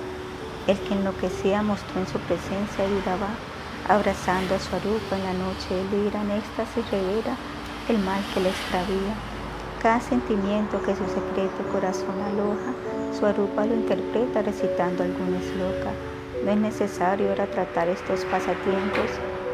El 0.66 0.78
que 0.78 0.94
enloquecía 0.94 1.62
mostró 1.62 2.00
en 2.00 2.06
su 2.06 2.18
presencia 2.20 2.84
y 2.84 3.02
daba, 3.04 3.28
abrazando 3.88 4.54
a 4.54 4.58
su 4.58 4.74
arupa 4.76 5.16
en 5.16 5.24
la 5.24 5.32
noche, 5.32 5.68
él 5.70 6.06
ira 6.06 6.22
en 6.22 6.30
éxtasis 6.32 6.90
revera 6.90 7.36
el 7.88 7.98
mal 7.98 8.22
que 8.34 8.40
le 8.40 8.50
extravía 8.50 9.14
cada 9.82 10.00
sentimiento 10.00 10.82
que 10.82 10.96
su 10.96 11.04
secreto 11.04 11.62
corazón 11.72 12.20
aloja, 12.20 12.74
su 13.12 13.26
arupa 13.26 13.64
lo 13.64 13.74
interpreta 13.74 14.42
recitando 14.42 15.04
algún 15.04 15.34
esloca. 15.34 15.92
No 16.44 16.50
es 16.50 16.56
necesario 16.56 17.28
ahora 17.28 17.46
tratar 17.46 17.88
estos 17.88 18.24
pasatiempos, 18.26 19.10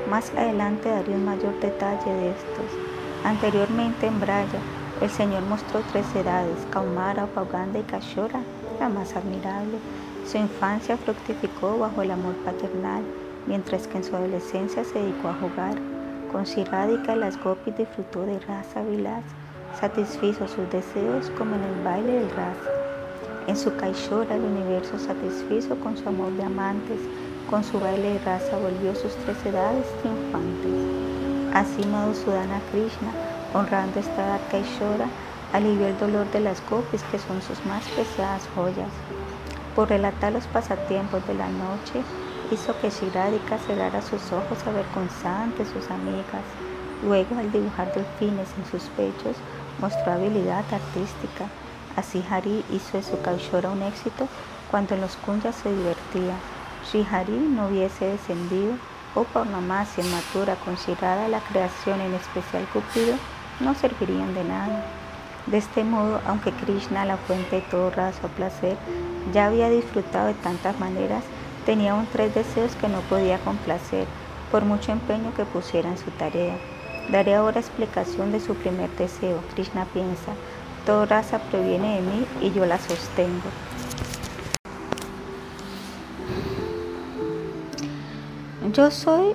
más 0.09 0.30
adelante 0.36 0.88
daré 0.88 1.12
un 1.12 1.24
mayor 1.24 1.59
detalle 1.61 2.12
de 2.12 2.30
estos. 2.30 2.78
Anteriormente 3.24 4.07
en 4.07 4.20
Braya, 4.20 4.61
el 5.00 5.11
Señor 5.11 5.42
mostró 5.42 5.80
tres 5.92 6.07
edades, 6.14 6.66
Kaumara, 6.70 7.26
Pauganda 7.26 7.78
y 7.78 7.82
Kashora, 7.82 8.40
la 8.78 8.88
más 8.88 9.16
admirable. 9.16 9.78
Su 10.26 10.38
infancia 10.38 10.96
fructificó 10.96 11.78
bajo 11.78 12.02
el 12.02 12.11
amor 12.11 12.34
paternal, 12.44 13.02
mientras 13.46 13.86
que 13.86 13.98
en 13.98 14.05
su 14.05 14.14
adolescencia 14.14 14.84
se 14.84 14.98
dedicó 14.98 15.28
a 15.28 15.34
jugar. 15.34 15.76
Con 16.30 16.46
Sirádica 16.46 17.16
las 17.16 17.42
Gopis 17.42 17.76
disfrutó 17.76 18.22
de 18.26 18.38
raza 18.40 18.82
vilaz 18.82 19.24
satisfizo 19.80 20.46
sus 20.46 20.70
deseos 20.70 21.30
como 21.36 21.57
en 21.57 21.62
el 21.62 21.84
baile 21.84 22.12
del 22.12 22.30
raza. 22.30 22.84
En 23.47 23.57
su 23.57 23.76
caixora 23.76 24.36
el 24.36 24.42
universo 24.42 24.99
satisfizo 24.99 25.78
con 25.80 25.97
su 25.97 26.09
amor 26.09 26.32
de 26.32 26.45
amantes, 26.45 26.99
con 27.51 27.62
su 27.62 27.78
baile 27.78 28.14
de 28.14 28.18
raza 28.20 28.57
volvió 28.57 28.95
sus 28.95 29.14
tres 29.16 29.36
edades 29.45 29.86
triunfantes. 30.01 30.72
Así 31.55 31.86
Madhusudana 31.86 32.61
Krishna, 32.72 33.12
honrando 33.53 34.01
esta 34.01 34.40
caixora, 34.51 35.09
alivió 35.53 35.86
el 35.86 35.99
dolor 35.99 36.30
de 36.32 36.40
las 36.40 36.64
gopis 36.68 37.03
que 37.05 37.18
son 37.18 37.42
sus 37.42 37.64
más 37.66 37.84
preciadas 37.90 38.49
joyas. 38.55 38.90
Por 39.76 39.90
relatar 39.90 40.32
los 40.32 40.47
pasatiempos 40.47 41.26
de 41.26 41.34
la 41.34 41.49
noche, 41.49 42.03
hizo 42.51 42.74
que 42.80 42.90
Shiradika 42.90 43.59
cerrara 43.59 44.01
sus 44.01 44.32
ojos 44.32 44.66
avergonzantes 44.66 45.68
sus 45.68 45.90
amigas. 45.90 46.45
Luego, 47.05 47.36
al 47.38 47.53
dibujar 47.53 47.92
delfines 47.92 48.49
en 48.57 48.64
sus 48.64 48.88
pechos, 48.90 49.36
mostró 49.80 50.12
habilidad 50.12 50.64
artística. 50.72 51.49
Así 51.97 52.24
Hari 52.28 52.64
hizo 52.70 52.97
de 52.97 53.03
su 53.05 53.20
Kaishora 53.20 53.70
un 53.70 53.82
éxito 53.82 54.28
cuando 54.70 54.97
los 54.97 55.16
kunyas 55.16 55.55
se 55.55 55.74
divertía. 55.74 56.34
Si 56.90 57.07
Hari 57.11 57.32
no 57.32 57.68
hubiese 57.68 58.07
descendido, 58.07 58.74
o 59.14 59.24
en 59.42 60.11
Matura 60.11 60.57
considerada 60.64 61.28
la 61.28 61.38
creación 61.40 62.01
en 62.01 62.14
especial 62.14 62.66
Cupido, 62.72 63.14
no 63.61 63.74
servirían 63.74 64.34
de 64.34 64.45
nada. 64.45 64.84
De 65.47 65.59
este 65.59 65.84
modo, 65.84 66.20
aunque 66.26 66.51
Krishna, 66.51 67.05
la 67.05 67.16
fuente 67.16 67.57
de 67.57 67.62
todo 67.62 67.90
raso 67.90 68.26
placer, 68.28 68.76
ya 69.32 69.47
había 69.47 69.70
disfrutado 69.70 70.28
de 70.28 70.34
tantas 70.34 70.78
maneras, 70.80 71.22
tenía 71.64 71.92
aún 71.92 72.09
tres 72.11 72.34
deseos 72.34 72.74
que 72.76 72.88
no 72.88 73.01
podía 73.03 73.38
complacer, 73.38 74.07
por 74.51 74.64
mucho 74.64 74.92
empeño 74.92 75.32
que 75.34 75.45
pusiera 75.45 75.90
en 75.90 75.99
su 75.99 76.11
tarea. 76.12 76.57
Daré 77.11 77.34
ahora 77.34 77.61
explicación 77.61 78.32
de 78.32 78.40
su 78.40 78.55
primer 78.55 78.90
deseo. 78.97 79.40
Krishna 79.55 79.84
piensa, 79.92 80.32
toda 80.85 81.07
raza 81.07 81.39
proviene 81.39 81.97
de 81.97 82.03
mí 82.03 82.26
y 82.43 82.53
yo 82.53 82.66
la 82.66 82.78
sostengo. 82.78 83.51
Yo 88.72 88.91
soy 88.91 89.32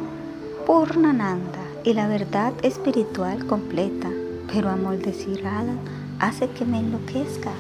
Purnananda 0.66 1.60
y 1.84 1.94
la 1.94 2.08
verdad 2.08 2.54
espiritual 2.62 3.46
completa, 3.48 4.10
pero 4.52 4.70
amor 4.70 4.98
desirada 4.98 5.74
hace 6.20 6.50
que 6.50 6.66
me 6.66 6.80
enloquezca. 6.80 7.52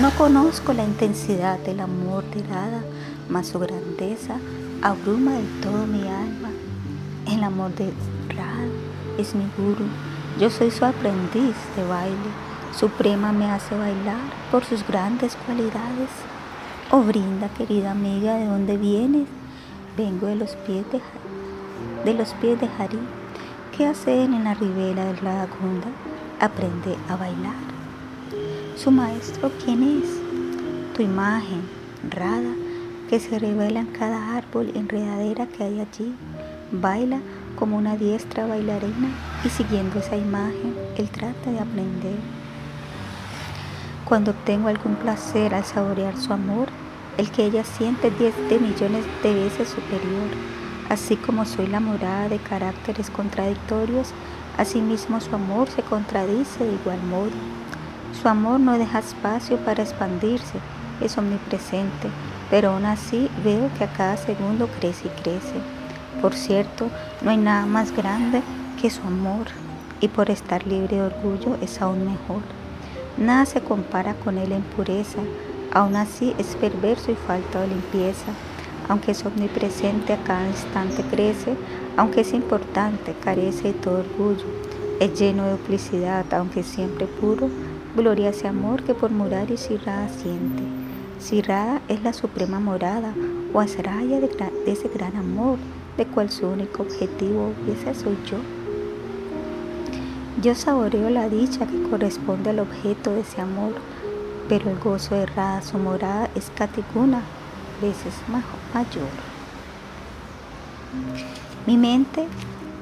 No 0.00 0.10
conozco 0.12 0.72
la 0.72 0.84
intensidad 0.84 1.58
del 1.58 1.80
amor 1.80 2.24
de 2.30 2.42
Radha, 2.44 2.82
mas 3.28 3.48
su 3.48 3.58
grandeza 3.58 4.36
abruma 4.80 5.32
del 5.32 5.60
todo 5.60 5.86
mi 5.86 6.02
alma. 6.02 6.50
El 7.30 7.42
amor 7.44 7.74
de 7.74 7.92
Radha 8.28 8.72
es 9.18 9.34
mi 9.34 9.44
guru. 9.56 9.84
Yo 10.38 10.48
soy 10.50 10.70
su 10.70 10.84
aprendiz 10.84 11.56
de 11.76 11.84
baile. 11.86 12.51
Suprema 12.74 13.32
me 13.32 13.50
hace 13.50 13.76
bailar 13.76 14.16
por 14.50 14.64
sus 14.64 14.86
grandes 14.86 15.36
cualidades. 15.44 16.08
Oh 16.90 17.02
Brinda, 17.02 17.48
querida 17.50 17.90
amiga, 17.90 18.36
¿de 18.36 18.46
dónde 18.46 18.78
vienes? 18.78 19.28
Vengo 19.96 20.26
de 20.26 20.36
los 20.36 20.56
pies 20.56 20.84
de, 20.90 21.00
de 22.04 22.14
los 22.16 22.32
pies 22.34 22.58
de 22.58 22.68
Hari. 22.78 22.98
¿Qué 23.76 23.86
hacen 23.86 24.32
en 24.32 24.44
la 24.44 24.54
ribera 24.54 25.04
del 25.04 25.18
Radhakunda? 25.18 25.88
Aprende 26.40 26.96
a 27.10 27.16
bailar. 27.16 27.54
Su 28.76 28.90
maestro, 28.90 29.50
¿quién 29.62 29.82
es? 29.82 30.96
Tu 30.96 31.02
imagen, 31.02 31.68
Radha, 32.08 32.54
que 33.10 33.20
se 33.20 33.38
revela 33.38 33.80
en 33.80 33.86
cada 33.88 34.36
árbol 34.38 34.72
enredadera 34.74 35.46
que 35.46 35.64
hay 35.64 35.80
allí. 35.80 36.14
Baila 36.72 37.20
como 37.54 37.76
una 37.76 37.96
diestra 37.96 38.46
bailarina 38.46 39.10
y 39.44 39.50
siguiendo 39.50 39.98
esa 39.98 40.16
imagen, 40.16 40.74
él 40.96 41.10
trata 41.10 41.50
de 41.50 41.60
aprender. 41.60 42.41
Cuando 44.12 44.32
obtengo 44.32 44.68
algún 44.68 44.96
placer 44.96 45.54
al 45.54 45.64
saborear 45.64 46.18
su 46.18 46.34
amor, 46.34 46.68
el 47.16 47.30
que 47.30 47.46
ella 47.46 47.64
siente 47.64 48.08
es 48.08 48.18
diez 48.18 48.36
de 48.50 48.58
millones 48.58 49.06
de 49.22 49.32
veces 49.32 49.70
superior. 49.70 50.28
Así 50.90 51.16
como 51.16 51.46
soy 51.46 51.66
la 51.66 51.80
morada 51.80 52.28
de 52.28 52.36
caracteres 52.36 53.08
contradictorios, 53.08 54.12
asimismo 54.58 55.18
su 55.22 55.34
amor 55.34 55.70
se 55.70 55.80
contradice 55.80 56.62
de 56.62 56.74
igual 56.74 57.02
modo. 57.04 57.30
Su 58.20 58.28
amor 58.28 58.60
no 58.60 58.76
deja 58.76 58.98
espacio 58.98 59.56
para 59.56 59.82
expandirse, 59.82 60.58
es 61.00 61.16
omnipresente, 61.16 62.10
pero 62.50 62.72
aún 62.72 62.84
así 62.84 63.30
veo 63.42 63.70
que 63.78 63.84
a 63.84 63.92
cada 63.94 64.18
segundo 64.18 64.68
crece 64.78 65.06
y 65.08 65.22
crece. 65.22 65.54
Por 66.20 66.34
cierto, 66.34 66.90
no 67.22 67.30
hay 67.30 67.38
nada 67.38 67.64
más 67.64 67.96
grande 67.96 68.42
que 68.78 68.90
su 68.90 69.00
amor 69.06 69.46
y 70.02 70.08
por 70.08 70.28
estar 70.28 70.66
libre 70.66 70.96
de 70.96 71.02
orgullo 71.02 71.56
es 71.62 71.80
aún 71.80 72.04
mejor. 72.04 72.42
Nada 73.18 73.44
se 73.44 73.60
compara 73.60 74.14
con 74.14 74.38
él 74.38 74.52
en 74.52 74.62
pureza, 74.62 75.18
aún 75.72 75.96
así 75.96 76.34
es 76.38 76.56
perverso 76.56 77.10
y 77.12 77.14
falta 77.14 77.60
de 77.60 77.68
limpieza. 77.68 78.32
Aunque 78.88 79.12
es 79.12 79.24
omnipresente 79.24 80.12
a 80.12 80.22
cada 80.24 80.48
instante 80.48 81.02
crece, 81.02 81.54
aunque 81.96 82.22
es 82.22 82.32
importante 82.32 83.14
carece 83.22 83.68
de 83.68 83.74
todo 83.74 84.00
orgullo. 84.00 84.46
Es 84.98 85.18
lleno 85.18 85.44
de 85.44 85.52
duplicidad, 85.52 86.24
aunque 86.34 86.62
siempre 86.62 87.06
puro, 87.06 87.48
gloria 87.96 88.30
ese 88.30 88.48
amor 88.48 88.82
que 88.82 88.94
por 88.94 89.10
murar 89.10 89.50
y 89.50 89.56
Sirada 89.56 90.08
siente. 90.08 90.62
Sirada 91.18 91.80
es 91.88 92.02
la 92.02 92.12
suprema 92.12 92.60
morada 92.60 93.14
o 93.52 93.60
asraya 93.60 94.20
de, 94.20 94.28
de 94.28 94.72
ese 94.72 94.88
gran 94.88 95.16
amor 95.16 95.58
de 95.96 96.06
cual 96.06 96.30
su 96.30 96.48
único 96.48 96.82
objetivo 96.82 97.52
y 97.66 97.72
ese 97.72 97.94
soy 97.94 98.16
yo. 98.26 98.61
Yo 100.40 100.54
saboreo 100.54 101.10
la 101.10 101.28
dicha 101.28 101.66
que 101.66 101.82
corresponde 101.90 102.50
al 102.50 102.60
objeto 102.60 103.12
de 103.12 103.20
ese 103.20 103.42
amor, 103.42 103.74
pero 104.48 104.70
el 104.70 104.78
gozo 104.78 105.14
de 105.14 105.26
Radha, 105.26 105.60
su 105.60 105.76
morada, 105.76 106.30
es 106.34 106.50
catiguna 106.54 107.20
veces 107.82 108.14
mayor. 108.72 109.10
Mi 111.66 111.76
mente 111.76 112.26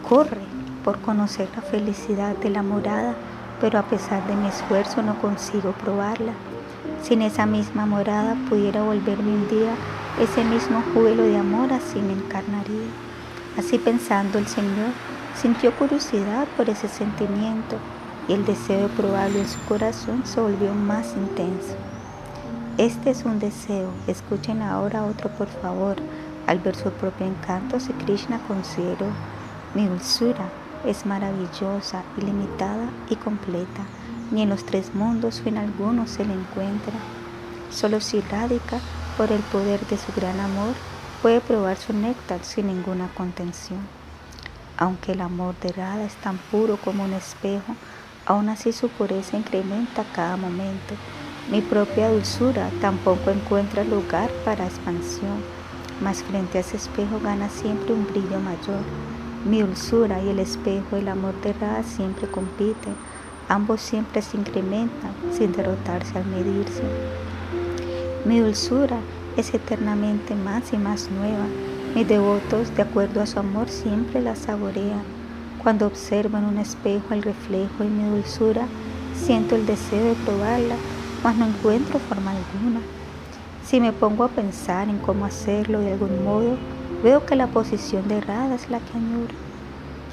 corre 0.08 0.42
por 0.84 1.00
conocer 1.00 1.48
la 1.56 1.62
felicidad 1.62 2.36
de 2.36 2.50
la 2.50 2.62
morada, 2.62 3.14
pero 3.60 3.78
a 3.78 3.82
pesar 3.82 4.24
de 4.28 4.36
mi 4.36 4.46
esfuerzo 4.46 5.02
no 5.02 5.18
consigo 5.20 5.72
probarla. 5.72 6.32
Sin 7.02 7.20
esa 7.20 7.46
misma 7.46 7.84
morada 7.84 8.36
pudiera 8.48 8.82
volverme 8.82 9.32
un 9.32 9.48
día 9.48 9.74
ese 10.20 10.44
mismo 10.44 10.82
júbilo 10.92 11.22
de 11.22 11.38
amor 11.38 11.72
así 11.72 11.98
me 11.98 12.12
encarnaría. 12.12 12.90
Así 13.58 13.78
pensando 13.78 14.38
el 14.38 14.46
Señor 14.46 14.92
sintió 15.40 15.74
curiosidad 15.74 16.46
por 16.56 16.68
ese 16.68 16.86
sentimiento 16.86 17.76
y 18.28 18.34
el 18.34 18.44
deseo 18.44 18.88
de 18.88 18.94
probarlo 18.94 19.38
en 19.38 19.48
su 19.48 19.58
corazón 19.64 20.22
se 20.26 20.38
volvió 20.38 20.74
más 20.74 21.14
intenso. 21.16 21.74
Este 22.76 23.10
es 23.10 23.24
un 23.24 23.38
deseo, 23.38 23.90
escuchen 24.06 24.60
ahora 24.60 25.04
otro 25.04 25.30
por 25.30 25.48
favor. 25.48 25.96
Al 26.46 26.58
ver 26.58 26.76
su 26.76 26.90
propio 26.90 27.26
encanto, 27.26 27.80
si 27.80 27.92
Krishna 27.92 28.40
consideró 28.48 29.06
mi 29.74 29.86
dulzura, 29.86 30.48
es 30.84 31.06
maravillosa, 31.06 32.02
ilimitada 32.18 32.90
y 33.08 33.16
completa. 33.16 33.82
Ni 34.30 34.42
en 34.42 34.50
los 34.50 34.64
tres 34.64 34.94
mundos 34.94 35.42
o 35.44 35.48
en 35.48 35.58
alguno 35.58 36.06
se 36.06 36.24
le 36.24 36.34
encuentra. 36.34 36.94
Solo 37.70 38.00
si 38.00 38.20
radica 38.20 38.78
por 39.16 39.32
el 39.32 39.40
poder 39.40 39.80
de 39.86 39.96
su 39.96 40.12
gran 40.12 40.38
amor, 40.38 40.74
puede 41.22 41.40
probar 41.40 41.76
su 41.76 41.92
néctar 41.92 42.44
sin 42.44 42.66
ninguna 42.66 43.08
contención. 43.14 43.99
Aunque 44.80 45.12
el 45.12 45.20
amor 45.20 45.54
de 45.60 45.72
Radha 45.72 46.04
es 46.04 46.14
tan 46.16 46.38
puro 46.50 46.78
como 46.78 47.04
un 47.04 47.12
espejo, 47.12 47.76
aún 48.24 48.48
así 48.48 48.72
su 48.72 48.88
pureza 48.88 49.36
incrementa 49.36 50.04
cada 50.14 50.38
momento. 50.38 50.94
Mi 51.50 51.60
propia 51.60 52.08
dulzura 52.08 52.70
tampoco 52.80 53.30
encuentra 53.30 53.84
lugar 53.84 54.30
para 54.42 54.64
expansión, 54.64 55.42
mas 56.00 56.22
frente 56.22 56.56
a 56.56 56.60
ese 56.62 56.78
espejo 56.78 57.20
gana 57.22 57.50
siempre 57.50 57.92
un 57.92 58.06
brillo 58.06 58.40
mayor. 58.40 58.80
Mi 59.44 59.60
dulzura 59.60 60.22
y 60.22 60.30
el 60.30 60.38
espejo, 60.38 60.96
el 60.96 61.08
amor 61.08 61.38
de 61.42 61.52
Radha 61.52 61.82
siempre 61.82 62.26
compiten, 62.26 62.94
ambos 63.50 63.82
siempre 63.82 64.22
se 64.22 64.38
incrementan 64.38 65.12
sin 65.30 65.52
derrotarse 65.52 66.16
al 66.16 66.24
medirse. 66.24 66.84
Mi 68.24 68.38
dulzura 68.38 68.96
es 69.36 69.52
eternamente 69.52 70.34
más 70.34 70.72
y 70.72 70.78
más 70.78 71.10
nueva, 71.10 71.44
mis 71.94 72.06
devotos, 72.06 72.74
de 72.76 72.82
acuerdo 72.82 73.20
a 73.20 73.26
su 73.26 73.38
amor, 73.40 73.68
siempre 73.68 74.20
la 74.20 74.36
saborean. 74.36 75.02
Cuando 75.60 75.86
observo 75.86 76.38
en 76.38 76.44
un 76.44 76.58
espejo 76.58 77.12
el 77.12 77.22
reflejo 77.22 77.82
y 77.82 77.88
mi 77.88 78.08
dulzura, 78.08 78.66
siento 79.14 79.56
el 79.56 79.66
deseo 79.66 80.04
de 80.04 80.14
probarla, 80.24 80.76
mas 81.24 81.36
no 81.36 81.46
encuentro 81.46 81.98
forma 81.98 82.30
alguna. 82.30 82.80
Si 83.66 83.80
me 83.80 83.92
pongo 83.92 84.24
a 84.24 84.28
pensar 84.28 84.88
en 84.88 84.98
cómo 84.98 85.24
hacerlo 85.24 85.80
de 85.80 85.92
algún 85.92 86.24
modo, 86.24 86.56
veo 87.02 87.26
que 87.26 87.34
la 87.34 87.48
posición 87.48 88.06
de 88.06 88.20
Rada 88.20 88.54
es 88.54 88.70
la 88.70 88.78
que 88.78 88.96
añoro. 88.96 89.34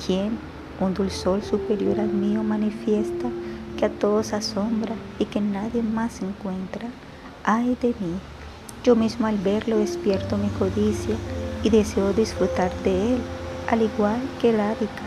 ¿Quién, 0.03 0.39
un 0.79 0.95
dulzor 0.95 1.43
superior 1.43 1.99
al 1.99 2.09
mío, 2.09 2.43
manifiesta 2.43 3.29
que 3.77 3.85
a 3.85 3.89
todos 3.89 4.33
asombra 4.33 4.95
y 5.19 5.25
que 5.25 5.41
nadie 5.41 5.83
más 5.83 6.21
encuentra? 6.21 6.87
¡Ay 7.43 7.77
de 7.81 7.89
mí! 7.89 8.17
Yo 8.83 8.95
mismo 8.95 9.27
al 9.27 9.37
verlo 9.37 9.77
despierto 9.77 10.37
mi 10.37 10.49
codicia 10.49 11.15
y 11.63 11.69
deseo 11.69 12.13
disfrutar 12.13 12.71
de 12.83 13.13
él, 13.13 13.21
al 13.69 13.81
igual 13.81 14.21
que 14.41 14.51
Radhika. 14.51 15.03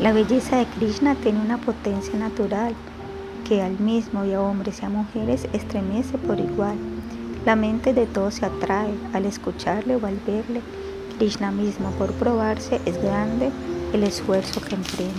La 0.00 0.12
belleza 0.12 0.56
de 0.56 0.66
Krishna 0.66 1.14
tiene 1.14 1.40
una 1.40 1.58
potencia 1.58 2.18
natural 2.18 2.74
que 3.48 3.62
al 3.62 3.78
mismo 3.78 4.24
y 4.24 4.32
a 4.32 4.40
hombres 4.40 4.82
y 4.82 4.84
a 4.84 4.88
mujeres 4.88 5.46
estremece 5.52 6.18
por 6.18 6.40
igual. 6.40 6.76
La 7.44 7.56
mente 7.56 7.92
de 7.92 8.06
todos 8.06 8.34
se 8.34 8.46
atrae 8.46 8.94
al 9.12 9.26
escucharle 9.26 9.96
o 9.96 10.06
al 10.06 10.18
verle. 10.26 10.60
Krishna 11.18 11.50
mismo 11.50 11.90
por 11.92 12.12
probarse 12.12 12.80
es 12.86 13.00
grande 13.02 13.50
el 13.92 14.02
esfuerzo 14.04 14.60
que 14.60 14.74
emprende. 14.74 15.12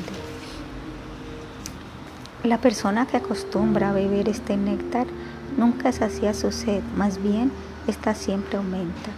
La 2.43 2.57
persona 2.57 3.05
que 3.05 3.17
acostumbra 3.17 3.91
a 3.91 3.93
beber 3.93 4.27
este 4.27 4.57
néctar 4.57 5.07
nunca 5.57 5.91
sacia 5.93 6.33
su 6.33 6.51
sed, 6.51 6.81
más 6.97 7.21
bien 7.21 7.51
esta 7.87 8.15
siempre 8.15 8.57
aumenta. 8.57 9.11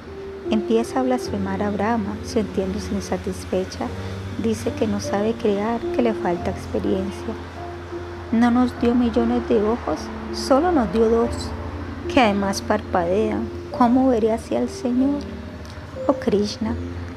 Empieza 0.50 1.00
a 1.00 1.04
blasfemar 1.04 1.64
a 1.64 1.70
Brahma, 1.70 2.16
sintiéndose 2.24 2.94
insatisfecha, 2.94 3.88
dice 4.44 4.72
que 4.74 4.88
no 4.88 5.00
sabe 5.00 5.34
crear, 5.34 5.80
que 5.96 6.02
le 6.02 6.14
falta 6.14 6.52
experiencia. 6.52 7.34
No 8.32 8.52
nos 8.52 8.80
dio 8.80 8.94
millones 8.94 9.48
de 9.50 9.64
ojos, 9.64 10.00
solo 10.34 10.72
nos 10.72 10.92
dio 10.94 11.10
dos, 11.10 11.30
que 12.14 12.20
además 12.20 12.62
parpadean. 12.62 13.48
¿Cómo 13.76 14.10
veré 14.10 14.34
hacia 14.34 14.60
el 14.60 14.70
Señor? 14.70 15.20
Oh 16.08 16.14
Krishna, 16.14 16.76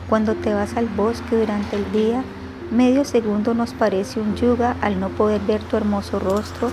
cuando 0.09 0.35
te 0.35 0.55
vas 0.55 0.77
al 0.77 0.87
bosque 0.87 1.37
durante 1.37 1.77
el 1.77 1.93
día, 1.93 2.25
medio 2.71 3.05
segundo 3.05 3.55
nos 3.55 3.75
parece 3.75 4.21
un 4.21 4.37
yuga 4.37 4.77
al 4.81 4.99
no 4.99 5.09
poder 5.11 5.41
ver 5.43 5.63
tu 5.63 5.77
hermoso 5.77 6.19
rostro, 6.19 6.71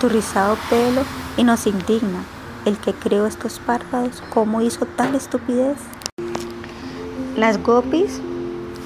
tu 0.00 0.08
rizado 0.08 0.56
pelo 0.70 1.02
y 1.36 1.44
nos 1.44 1.66
indigna 1.66 2.24
el 2.66 2.76
que 2.76 2.92
creó 2.92 3.26
estos 3.26 3.58
párpados, 3.60 4.22
cómo 4.28 4.60
hizo 4.60 4.84
tal 4.84 5.14
estupidez. 5.14 5.78
Las 7.36 7.62
gopis, 7.62 8.20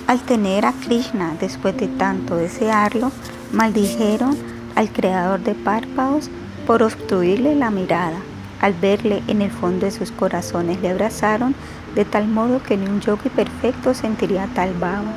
al 0.07 0.20
tener 0.20 0.66
a 0.66 0.73
Krishna 0.73 1.35
después 1.40 1.77
de 1.77 1.89
tanto 1.89 2.36
desearlo, 2.36 3.11
maldijeron 3.52 4.36
al 4.77 4.90
creador 4.90 5.40
de 5.40 5.55
párpados 5.55 6.31
por 6.66 6.82
obstruirle 6.82 7.55
la 7.55 7.70
mirada. 7.70 8.19
Al 8.61 8.74
verle 8.74 9.23
en 9.27 9.40
el 9.40 9.51
fondo 9.51 9.86
de 9.86 9.93
sus 9.93 10.12
corazones 10.12 10.81
le 10.82 10.90
abrazaron 10.90 11.55
de 11.94 12.05
tal 12.05 12.28
modo 12.28 12.62
que 12.62 12.77
ni 12.77 12.86
un 12.86 13.01
yogi 13.01 13.31
perfecto 13.31 13.94
sentiría 13.94 14.47
tal 14.55 14.74
baba. 14.74 15.12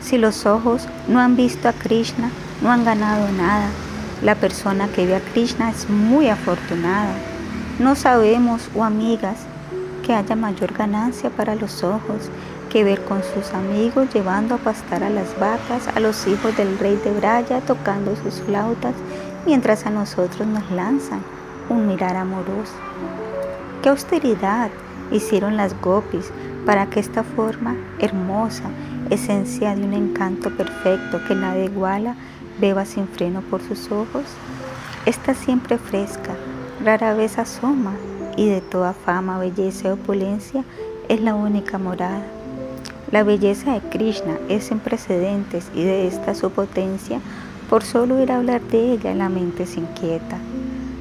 Si 0.00 0.16
los 0.16 0.46
ojos 0.46 0.86
no 1.08 1.18
han 1.18 1.36
visto 1.36 1.68
a 1.68 1.72
Krishna, 1.72 2.30
no 2.62 2.70
han 2.70 2.84
ganado 2.84 3.30
nada. 3.32 3.68
La 4.22 4.34
persona 4.34 4.88
que 4.88 5.06
ve 5.06 5.16
a 5.16 5.20
Krishna 5.20 5.70
es 5.70 5.90
muy 5.90 6.28
afortunada. 6.28 7.29
No 7.80 7.94
sabemos, 7.94 8.68
oh 8.76 8.84
amigas, 8.84 9.38
que 10.04 10.12
haya 10.12 10.36
mayor 10.36 10.74
ganancia 10.74 11.30
para 11.30 11.54
los 11.54 11.82
ojos 11.82 12.28
que 12.68 12.84
ver 12.84 13.02
con 13.06 13.22
sus 13.22 13.54
amigos 13.54 14.12
llevando 14.12 14.56
a 14.56 14.58
pastar 14.58 15.02
a 15.02 15.08
las 15.08 15.28
vacas, 15.40 15.88
a 15.88 15.98
los 15.98 16.26
hijos 16.26 16.54
del 16.58 16.78
rey 16.78 17.00
de 17.02 17.10
Braya 17.10 17.62
tocando 17.62 18.14
sus 18.16 18.34
flautas, 18.42 18.92
mientras 19.46 19.86
a 19.86 19.90
nosotros 19.90 20.46
nos 20.46 20.70
lanzan 20.70 21.22
un 21.70 21.86
mirar 21.86 22.16
amoroso. 22.16 22.74
Qué 23.82 23.88
austeridad 23.88 24.68
hicieron 25.10 25.56
las 25.56 25.74
gopis 25.80 26.30
para 26.66 26.84
que 26.90 27.00
esta 27.00 27.22
forma 27.22 27.76
hermosa, 27.98 28.64
esencia 29.08 29.74
de 29.74 29.84
un 29.84 29.94
encanto 29.94 30.54
perfecto 30.54 31.18
que 31.26 31.34
nada 31.34 31.58
iguala, 31.64 32.14
beba 32.60 32.84
sin 32.84 33.08
freno 33.08 33.40
por 33.40 33.62
sus 33.62 33.90
ojos. 33.90 34.24
Está 35.06 35.32
siempre 35.32 35.78
fresca, 35.78 36.34
rara 36.84 37.14
vez 37.14 37.38
asoma 37.38 37.92
y 38.36 38.48
de 38.48 38.60
toda 38.60 38.94
fama, 38.94 39.38
belleza 39.38 39.88
y 39.88 39.90
opulencia 39.92 40.64
es 41.08 41.20
la 41.20 41.34
única 41.34 41.78
morada. 41.78 42.22
La 43.10 43.22
belleza 43.22 43.72
de 43.74 43.80
Krishna 43.80 44.38
es 44.48 44.64
sin 44.64 44.78
precedentes 44.78 45.70
y 45.74 45.82
de 45.82 46.06
esta 46.06 46.34
su 46.34 46.50
potencia, 46.50 47.20
por 47.68 47.82
solo 47.82 48.22
ir 48.22 48.32
a 48.32 48.36
hablar 48.36 48.62
de 48.62 48.92
ella 48.92 49.14
la 49.14 49.28
mente 49.28 49.66
se 49.66 49.80
inquieta. 49.80 50.38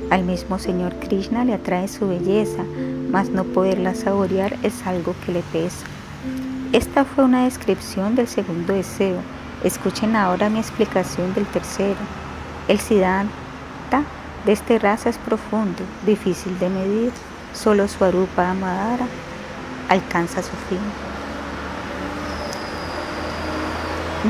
Al 0.09 0.23
mismo 0.23 0.59
Señor 0.59 0.95
Krishna 0.95 1.45
le 1.45 1.53
atrae 1.53 1.87
su 1.87 2.07
belleza, 2.07 2.63
mas 3.11 3.29
no 3.29 3.43
poderla 3.43 3.93
saborear 3.93 4.57
es 4.63 4.85
algo 4.85 5.15
que 5.25 5.33
le 5.33 5.41
pesa. 5.53 5.85
Esta 6.73 7.05
fue 7.05 7.23
una 7.23 7.45
descripción 7.45 8.15
del 8.15 8.27
segundo 8.27 8.73
deseo. 8.73 9.19
Escuchen 9.63 10.15
ahora 10.15 10.49
mi 10.49 10.59
explicación 10.59 11.33
del 11.33 11.45
tercero. 11.45 11.97
El 12.67 12.79
Siddhanta 12.79 14.03
de 14.45 14.51
esta 14.51 14.77
raza 14.79 15.09
es 15.09 15.17
profundo, 15.17 15.83
difícil 16.05 16.57
de 16.59 16.69
medir, 16.69 17.11
solo 17.53 17.87
su 17.87 18.03
arupa 18.03 18.49
amadara 18.49 19.05
alcanza 19.89 20.41
su 20.41 20.55
fin. 20.69 20.79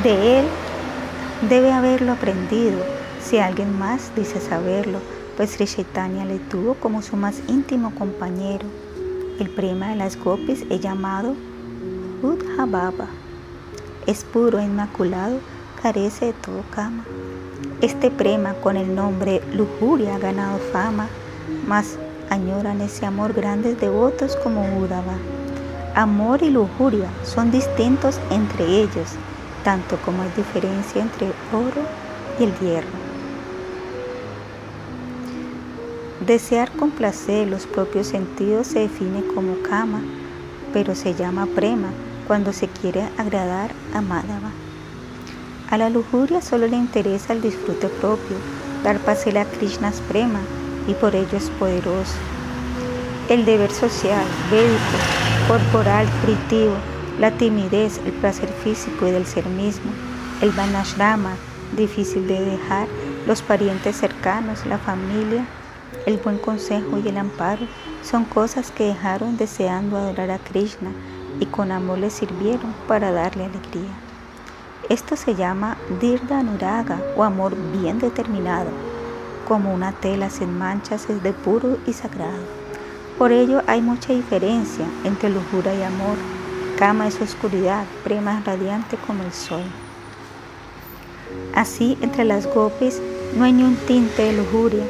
De 0.04 0.40
él 0.40 0.46
debe 1.50 1.72
haberlo 1.72 2.14
aprendido, 2.14 2.80
si 3.22 3.38
alguien 3.38 3.78
más 3.78 4.12
dice 4.16 4.40
saberlo, 4.40 5.00
pues 5.36 5.52
Sri 5.52 5.68
le 6.28 6.40
tuvo 6.50 6.74
como 6.76 7.02
su 7.02 7.16
más 7.16 7.42
íntimo 7.48 7.94
compañero. 7.96 8.66
El 9.40 9.50
prima 9.50 9.90
de 9.90 9.96
las 9.96 10.18
gopis 10.18 10.66
es 10.70 10.82
llamado 10.82 11.36
Baba. 12.58 13.08
Es 14.06 14.24
puro 14.26 14.60
inmaculado, 14.60 15.40
carece 15.82 16.28
de 16.28 16.34
todo 16.34 16.62
kama. 16.72 17.06
Este 17.82 18.12
prema 18.12 18.56
con 18.56 18.76
el 18.76 18.94
nombre 18.94 19.42
lujuria 19.54 20.16
ha 20.16 20.20
ganado 20.20 20.60
fama, 20.74 21.08
mas 21.66 21.98
añoran 22.30 22.82
ese 22.82 23.06
amor 23.06 23.32
grandes 23.32 23.80
devotos 23.80 24.36
como 24.36 24.78
Udava. 24.80 25.16
Amor 25.96 26.44
y 26.44 26.50
lujuria 26.50 27.08
son 27.24 27.52
distintos 27.52 28.20
entre 28.32 28.66
ellos, 28.66 29.16
tanto 29.64 29.96
como 30.04 30.24
hay 30.24 30.30
diferencia 30.36 31.02
entre 31.02 31.28
oro 31.54 31.82
y 32.38 32.44
el 32.44 32.54
hierro. 32.60 33.00
Desear 36.26 36.70
complacer 36.74 37.48
los 37.48 37.66
propios 37.66 38.08
sentidos 38.08 38.68
se 38.68 38.80
define 38.80 39.24
como 39.34 39.56
kama, 39.62 40.02
pero 40.74 40.96
se 40.96 41.16
llama 41.16 41.48
prema 41.56 41.92
cuando 42.28 42.52
se 42.52 42.68
quiere 42.68 43.08
agradar 43.18 43.72
a 43.94 44.02
Madhava. 44.02 44.52
A 45.72 45.78
la 45.78 45.88
lujuria 45.92 46.42
solo 46.42 46.66
le 46.66 46.78
interesa 46.78 47.32
el 47.32 47.44
disfrute 47.44 47.90
propio, 47.90 48.38
dar 48.84 48.98
pasel 48.98 49.38
a 49.38 49.46
Krishna's 49.46 50.02
prema 50.08 50.40
y 50.88 50.96
por 50.96 51.16
ello 51.16 51.38
es 51.38 51.52
poderoso. 51.60 52.16
El 53.30 53.46
deber 53.46 53.70
social, 53.70 54.26
védico, 54.50 54.98
corporal, 55.48 56.08
fritivo, 56.24 56.74
la 57.20 57.30
timidez, 57.38 58.02
el 58.04 58.14
placer 58.14 58.50
físico 58.64 59.08
y 59.08 59.12
del 59.12 59.28
ser 59.28 59.46
mismo, 59.46 59.92
el 60.42 60.50
vanashrama, 60.50 61.36
difícil 61.78 62.28
de 62.28 62.42
dejar, 62.44 62.88
los 63.28 63.44
parientes 63.44 63.96
cercanos, 63.96 64.66
la 64.66 64.80
familia, 64.80 65.46
el 66.08 66.18
buen 66.18 66.40
consejo 66.40 66.98
y 66.98 67.10
el 67.10 67.18
amparo 67.18 67.68
son 68.02 68.26
cosas 68.26 68.72
que 68.72 68.86
dejaron 68.86 69.38
deseando 69.38 69.98
adorar 69.98 70.32
a 70.32 70.40
Krishna 70.40 70.90
y 71.40 71.46
con 71.46 71.72
amor 71.72 72.00
le 72.00 72.10
sirvieron 72.10 72.74
para 72.88 73.12
darle 73.12 73.46
alegría. 73.46 74.09
Esto 74.90 75.16
se 75.16 75.36
llama 75.36 75.78
Dirda 76.02 76.42
Nuraga 76.42 77.00
o 77.16 77.24
amor 77.24 77.56
bien 77.80 78.00
determinado, 78.00 78.72
como 79.48 79.72
una 79.72 79.92
tela 79.92 80.32
sin 80.32 80.58
manchas 80.58 81.08
es 81.12 81.22
de 81.22 81.32
puro 81.32 81.78
y 81.86 81.94
sagrado. 81.94 82.42
Por 83.20 83.32
ello 83.32 83.62
hay 83.68 83.84
mucha 83.84 84.14
diferencia 84.14 84.86
entre 85.04 85.30
lujura 85.30 85.76
y 85.76 85.84
amor. 85.84 86.18
Kama 86.80 87.08
es 87.08 87.22
oscuridad, 87.22 87.86
prema 88.04 88.42
radiante 88.44 88.98
como 89.06 89.22
el 89.22 89.32
sol. 89.32 89.62
Así, 91.54 91.96
entre 92.02 92.26
las 92.26 92.48
gopis 92.48 93.00
no 93.38 93.44
hay 93.44 93.54
ni 93.54 93.64
un 93.64 93.76
tinte 93.76 94.24
de 94.24 94.34
lujuria. 94.34 94.86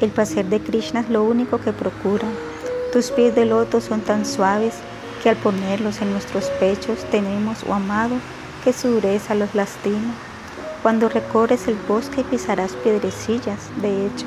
El 0.00 0.10
placer 0.10 0.46
de 0.46 0.60
Krishna 0.60 1.00
es 1.00 1.10
lo 1.10 1.24
único 1.24 1.58
que 1.58 1.72
procura. 1.72 2.28
Tus 2.92 3.10
pies 3.10 3.34
de 3.34 3.46
loto 3.46 3.80
son 3.80 4.00
tan 4.00 4.24
suaves 4.24 4.74
que 5.24 5.28
al 5.28 5.36
ponerlos 5.36 6.00
en 6.02 6.12
nuestros 6.12 6.44
pechos 6.60 7.04
tenemos, 7.10 7.64
oh 7.68 7.74
amado, 7.74 8.14
que 8.64 8.72
su 8.72 8.88
dureza 8.88 9.34
los 9.34 9.54
lastima. 9.54 10.14
Cuando 10.82 11.08
recorres 11.08 11.68
el 11.68 11.76
bosque 11.88 12.24
pisarás 12.24 12.72
piedrecillas, 12.72 13.58
de 13.82 14.06
hecho, 14.06 14.26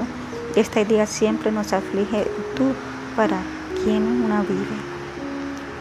esta 0.55 0.81
idea 0.81 1.07
siempre 1.07 1.51
nos 1.51 1.73
aflige 1.73 2.25
tú 2.55 2.73
para 3.15 3.41
quien 3.83 4.03
una 4.23 4.41
vive. 4.41 4.93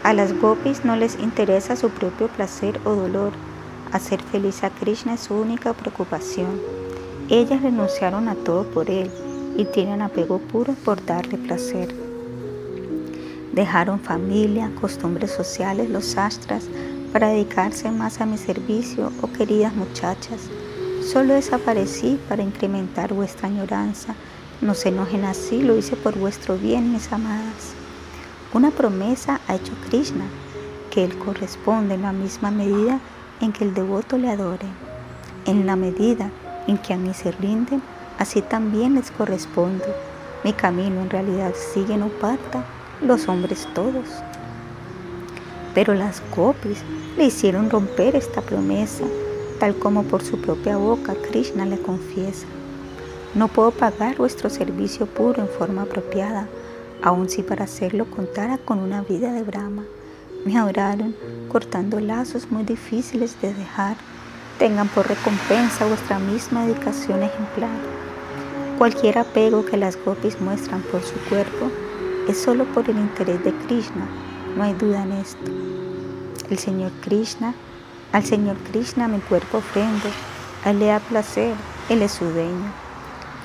A 0.03 0.13
las 0.13 0.33
gopis 0.33 0.83
no 0.83 0.95
les 0.95 1.17
interesa 1.19 1.75
su 1.75 1.89
propio 1.89 2.27
placer 2.27 2.79
o 2.83 2.95
dolor. 2.95 3.31
Hacer 3.91 4.21
feliz 4.21 4.63
a 4.63 4.69
Krishna 4.69 5.13
es 5.13 5.21
su 5.21 5.35
única 5.35 5.73
preocupación. 5.73 6.59
Ellas 7.29 7.61
renunciaron 7.61 8.27
a 8.27 8.35
todo 8.35 8.63
por 8.65 8.89
él 8.89 9.09
y 9.55 9.65
tienen 9.65 10.01
apego 10.01 10.39
puro 10.39 10.73
por 10.83 11.05
darle 11.05 11.37
placer. 11.37 11.95
Dejaron 13.53 13.99
familia, 13.99 14.71
costumbres 14.81 15.31
sociales, 15.31 15.89
los 15.89 16.17
astras, 16.17 16.63
para 17.13 17.27
dedicarse 17.27 17.91
más 17.91 18.19
a 18.19 18.25
mi 18.25 18.39
servicio, 18.39 19.11
oh 19.21 19.31
queridas 19.31 19.75
muchachas. 19.75 20.49
Solo 21.03 21.35
desaparecí 21.35 22.19
para 22.27 22.41
incrementar 22.41 23.13
vuestra 23.13 23.47
añoranza. 23.47 24.15
No 24.61 24.73
se 24.73 24.89
enojen 24.89 25.23
así, 25.23 25.61
lo 25.61 25.77
hice 25.77 25.95
por 25.95 26.17
vuestro 26.17 26.57
bien, 26.57 26.91
mis 26.91 27.11
amadas. 27.13 27.75
Una 28.51 28.71
promesa 28.71 29.39
ha 29.47 29.55
hecho 29.55 29.73
Krishna, 29.87 30.25
que 30.89 31.03
Él 31.03 31.15
corresponde 31.19 31.93
en 31.93 32.01
la 32.01 32.13
misma 32.13 32.49
medida 32.49 32.99
en 33.41 33.53
que 33.53 33.63
el 33.63 33.75
devoto 33.75 34.17
le 34.17 34.31
adore. 34.31 34.67
En 35.45 35.67
la 35.67 35.75
medida 35.75 36.31
en 36.67 36.79
que 36.79 36.95
a 36.95 36.97
mí 36.97 37.13
se 37.13 37.31
rinden, 37.31 37.83
así 38.17 38.41
también 38.41 38.95
les 38.95 39.11
correspondo. 39.11 39.85
Mi 40.43 40.53
camino 40.53 41.01
en 41.01 41.11
realidad 41.11 41.53
sigue 41.73 41.95
no 41.95 42.07
parta 42.07 42.65
los 43.01 43.27
hombres 43.27 43.67
todos. 43.75 44.09
Pero 45.75 45.93
las 45.93 46.21
gopis 46.35 46.83
le 47.17 47.25
hicieron 47.25 47.69
romper 47.69 48.15
esta 48.15 48.41
promesa, 48.41 49.03
tal 49.59 49.75
como 49.75 50.03
por 50.03 50.23
su 50.23 50.39
propia 50.39 50.77
boca 50.77 51.13
Krishna 51.15 51.65
le 51.65 51.79
confiesa. 51.79 52.47
No 53.35 53.47
puedo 53.47 53.71
pagar 53.71 54.17
vuestro 54.17 54.49
servicio 54.49 55.05
puro 55.05 55.41
en 55.41 55.47
forma 55.47 55.83
apropiada, 55.83 56.47
aun 57.01 57.29
si 57.29 57.43
para 57.43 57.65
hacerlo 57.65 58.05
contara 58.05 58.57
con 58.57 58.79
una 58.79 59.01
vida 59.01 59.31
de 59.31 59.43
Brahma. 59.43 59.83
Me 60.45 60.57
adoraron 60.57 61.15
cortando 61.51 61.99
lazos 61.99 62.51
muy 62.51 62.63
difíciles 62.63 63.39
de 63.41 63.53
dejar. 63.53 63.95
Tengan 64.59 64.87
por 64.89 65.07
recompensa 65.07 65.85
vuestra 65.85 66.19
misma 66.19 66.65
dedicación 66.65 67.23
ejemplar. 67.23 67.77
Cualquier 68.77 69.19
apego 69.19 69.65
que 69.65 69.77
las 69.77 69.97
gopis 70.03 70.39
muestran 70.41 70.81
por 70.91 71.01
su 71.01 71.15
cuerpo 71.29 71.71
es 72.27 72.37
solo 72.37 72.65
por 72.65 72.89
el 72.89 72.97
interés 72.97 73.43
de 73.43 73.53
Krishna, 73.65 74.07
no 74.55 74.63
hay 74.63 74.73
duda 74.73 75.03
en 75.03 75.11
esto. 75.13 75.82
El 76.53 76.59
Señor 76.59 76.91
Krishna, 77.01 77.55
al 78.11 78.23
Señor 78.23 78.57
Krishna 78.57 79.07
mi 79.07 79.17
cuerpo 79.21 79.57
ofrendo, 79.57 80.07
a 80.63 80.69
Él 80.69 80.77
le 80.77 80.85
da 80.85 80.99
placer, 80.99 81.55
Él 81.89 82.03
es 82.03 82.11
su 82.11 82.25
dueño. 82.25 82.71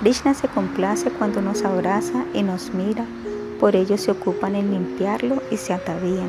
Krishna 0.02 0.35
se 0.35 0.47
complace 0.47 1.09
cuando 1.12 1.40
nos 1.40 1.64
abraza 1.64 2.26
y 2.35 2.43
nos 2.43 2.74
mira, 2.74 3.06
por 3.60 3.76
ello 3.76 3.97
se 3.97 4.10
ocupan 4.10 4.55
en 4.56 4.72
limpiarlo 4.72 5.43
y 5.51 5.56
se 5.56 5.72
atavían. 5.72 6.28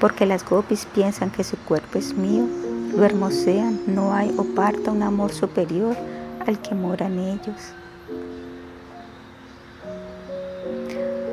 Porque 0.00 0.24
las 0.24 0.48
gopis 0.48 0.86
piensan 0.86 1.30
que 1.30 1.44
su 1.44 1.58
cuerpo 1.58 1.98
es 1.98 2.14
mío, 2.14 2.46
lo 2.96 3.04
hermosean, 3.04 3.78
no 3.86 4.14
hay 4.14 4.34
o 4.38 4.44
parta 4.44 4.90
un 4.90 5.02
amor 5.02 5.30
superior 5.30 5.94
al 6.46 6.58
que 6.62 6.74
mora 6.74 7.04
en 7.04 7.18
ellos. 7.18 7.74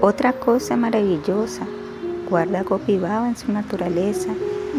Otra 0.02 0.34
cosa 0.34 0.76
maravillosa 0.76 1.66
guarda 2.34 2.64
Gopi 2.64 2.98
Baba 2.98 3.28
en 3.28 3.38
su 3.38 3.52
naturaleza 3.52 4.30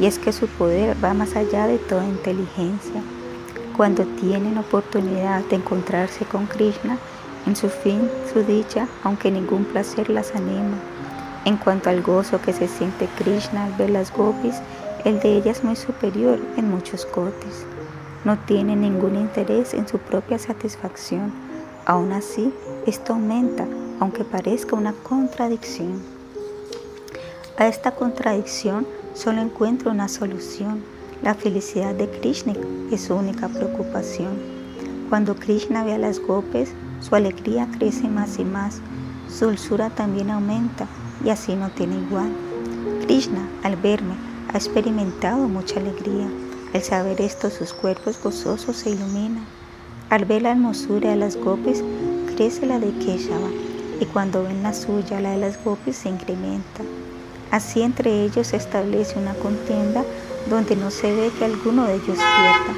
y 0.00 0.06
es 0.06 0.18
que 0.18 0.32
su 0.32 0.48
poder 0.48 0.96
va 1.04 1.14
más 1.14 1.36
allá 1.36 1.68
de 1.68 1.78
toda 1.78 2.04
inteligencia. 2.04 3.00
Cuando 3.76 4.02
tienen 4.20 4.58
oportunidad 4.58 5.44
de 5.44 5.54
encontrarse 5.54 6.24
con 6.24 6.46
Krishna, 6.46 6.98
en 7.46 7.54
su 7.54 7.68
fin, 7.68 8.10
su 8.32 8.42
dicha, 8.42 8.88
aunque 9.04 9.30
ningún 9.30 9.64
placer 9.66 10.10
las 10.10 10.34
anima. 10.34 10.78
En 11.44 11.56
cuanto 11.56 11.90
al 11.90 12.02
gozo 12.02 12.40
que 12.42 12.52
se 12.52 12.66
siente 12.66 13.08
Krishna 13.18 13.66
al 13.66 13.72
ver 13.74 13.90
las 13.90 14.12
gopis, 14.12 14.56
el 15.04 15.20
de 15.20 15.36
ellas 15.36 15.58
es 15.58 15.64
muy 15.64 15.76
superior 15.76 16.40
en 16.56 16.68
muchos 16.68 17.06
cotes. 17.06 17.64
No 18.24 18.36
tiene 18.36 18.74
ningún 18.74 19.14
interés 19.14 19.74
en 19.74 19.86
su 19.86 19.98
propia 19.98 20.40
satisfacción. 20.40 21.32
Aún 21.86 22.10
así, 22.10 22.52
esto 22.84 23.12
aumenta 23.12 23.64
aunque 24.00 24.24
parezca 24.24 24.74
una 24.74 24.92
contradicción. 24.92 26.13
A 27.56 27.68
esta 27.68 27.92
contradicción 27.92 28.84
solo 29.14 29.40
encuentro 29.40 29.92
una 29.92 30.08
solución. 30.08 30.82
La 31.22 31.34
felicidad 31.34 31.94
de 31.94 32.10
Krishna 32.10 32.52
es 32.90 33.02
su 33.02 33.14
única 33.14 33.48
preocupación. 33.48 34.32
Cuando 35.08 35.36
Krishna 35.36 35.84
ve 35.84 35.92
a 35.92 35.98
las 35.98 36.18
gopes, 36.18 36.72
su 36.98 37.14
alegría 37.14 37.68
crece 37.78 38.08
más 38.08 38.40
y 38.40 38.44
más. 38.44 38.80
Su 39.28 39.46
dulzura 39.46 39.90
también 39.90 40.30
aumenta 40.30 40.88
y 41.24 41.30
así 41.30 41.54
no 41.54 41.70
tiene 41.70 41.96
igual. 42.00 42.32
Krishna, 43.02 43.48
al 43.62 43.76
verme, 43.76 44.14
ha 44.52 44.56
experimentado 44.56 45.46
mucha 45.46 45.78
alegría. 45.78 46.28
Al 46.74 46.82
saber 46.82 47.20
esto, 47.20 47.50
sus 47.50 47.72
cuerpos 47.72 48.20
gozosos 48.20 48.78
se 48.78 48.90
iluminan. 48.90 49.44
Al 50.10 50.24
ver 50.24 50.42
la 50.42 50.50
hermosura 50.50 51.10
de 51.10 51.16
las 51.16 51.36
gopes, 51.36 51.84
crece 52.34 52.66
la 52.66 52.80
de 52.80 52.90
Keshava 52.98 53.48
y 54.00 54.06
cuando 54.06 54.42
ven 54.42 54.64
la 54.64 54.74
suya, 54.74 55.20
la 55.20 55.30
de 55.30 55.38
las 55.38 55.62
gopis 55.64 55.98
se 55.98 56.08
incrementa. 56.08 56.82
Así 57.54 57.82
entre 57.82 58.24
ellos 58.24 58.48
se 58.48 58.56
establece 58.56 59.16
una 59.16 59.32
contienda 59.34 60.02
donde 60.50 60.74
no 60.74 60.90
se 60.90 61.14
ve 61.14 61.30
que 61.38 61.44
alguno 61.44 61.86
de 61.86 61.94
ellos 61.94 62.18
pierda. 62.18 62.74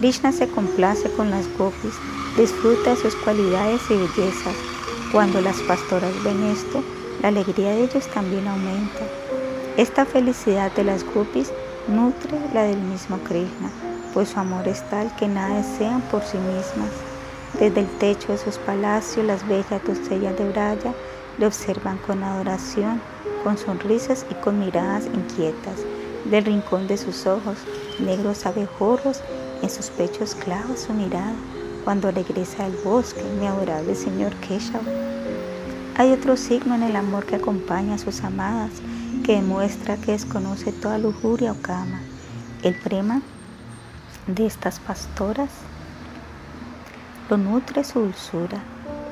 Krishna 0.00 0.32
se 0.32 0.48
complace 0.48 1.08
con 1.12 1.30
las 1.30 1.46
gopis, 1.56 1.94
disfruta 2.36 2.96
sus 2.96 3.14
cualidades 3.14 3.80
y 3.90 3.94
bellezas. 3.94 4.56
Cuando 5.12 5.40
las 5.40 5.60
pastoras 5.60 6.10
ven 6.24 6.42
esto, 6.42 6.82
la 7.22 7.28
alegría 7.28 7.70
de 7.70 7.84
ellos 7.84 8.08
también 8.08 8.48
aumenta. 8.48 9.06
Esta 9.76 10.04
felicidad 10.04 10.72
de 10.72 10.82
las 10.82 11.04
gopis 11.04 11.52
nutre 11.86 12.40
la 12.52 12.64
del 12.64 12.80
mismo 12.80 13.18
Krishna, 13.18 13.70
pues 14.12 14.30
su 14.30 14.40
amor 14.40 14.66
es 14.66 14.82
tal 14.90 15.14
que 15.14 15.28
nada 15.28 15.62
desean 15.62 16.00
por 16.10 16.24
sí 16.24 16.38
mismas. 16.38 16.90
Desde 17.60 17.82
el 17.82 17.98
techo 17.98 18.32
de 18.32 18.38
sus 18.38 18.58
palacios, 18.58 19.24
las 19.24 19.46
bellas 19.46 19.80
doncellas 19.86 20.36
de 20.36 20.50
Braya 20.50 20.92
le 21.38 21.46
observan 21.46 21.98
con 21.98 22.24
adoración, 22.24 23.00
con 23.42 23.58
sonrisas 23.58 24.26
y 24.30 24.34
con 24.34 24.58
miradas 24.58 25.06
inquietas. 25.06 25.80
Del 26.30 26.44
rincón 26.44 26.86
de 26.86 26.96
sus 26.96 27.26
ojos, 27.26 27.58
negros 27.98 28.46
abejorros, 28.46 29.20
en 29.62 29.70
sus 29.70 29.90
pechos 29.90 30.34
clava 30.34 30.76
su 30.76 30.92
mirada. 30.92 31.34
Cuando 31.84 32.10
regresa 32.10 32.64
al 32.64 32.72
bosque, 32.84 33.22
mi 33.40 33.46
adorable 33.46 33.94
señor 33.94 34.34
Keshava. 34.36 34.84
Hay 35.96 36.10
otro 36.12 36.36
signo 36.36 36.74
en 36.74 36.84
el 36.84 36.96
amor 36.96 37.26
que 37.26 37.36
acompaña 37.36 37.94
a 37.94 37.98
sus 37.98 38.22
amadas, 38.22 38.70
que 39.24 39.36
demuestra 39.36 39.96
que 39.96 40.12
desconoce 40.12 40.72
toda 40.72 40.98
lujuria 40.98 41.52
o 41.52 41.56
cama. 41.60 42.00
El 42.62 42.74
prema 42.76 43.20
de 44.26 44.46
estas 44.46 44.78
pastoras 44.78 45.50
lo 47.28 47.36
nutre 47.36 47.84
su 47.84 48.00
dulzura. 48.00 48.62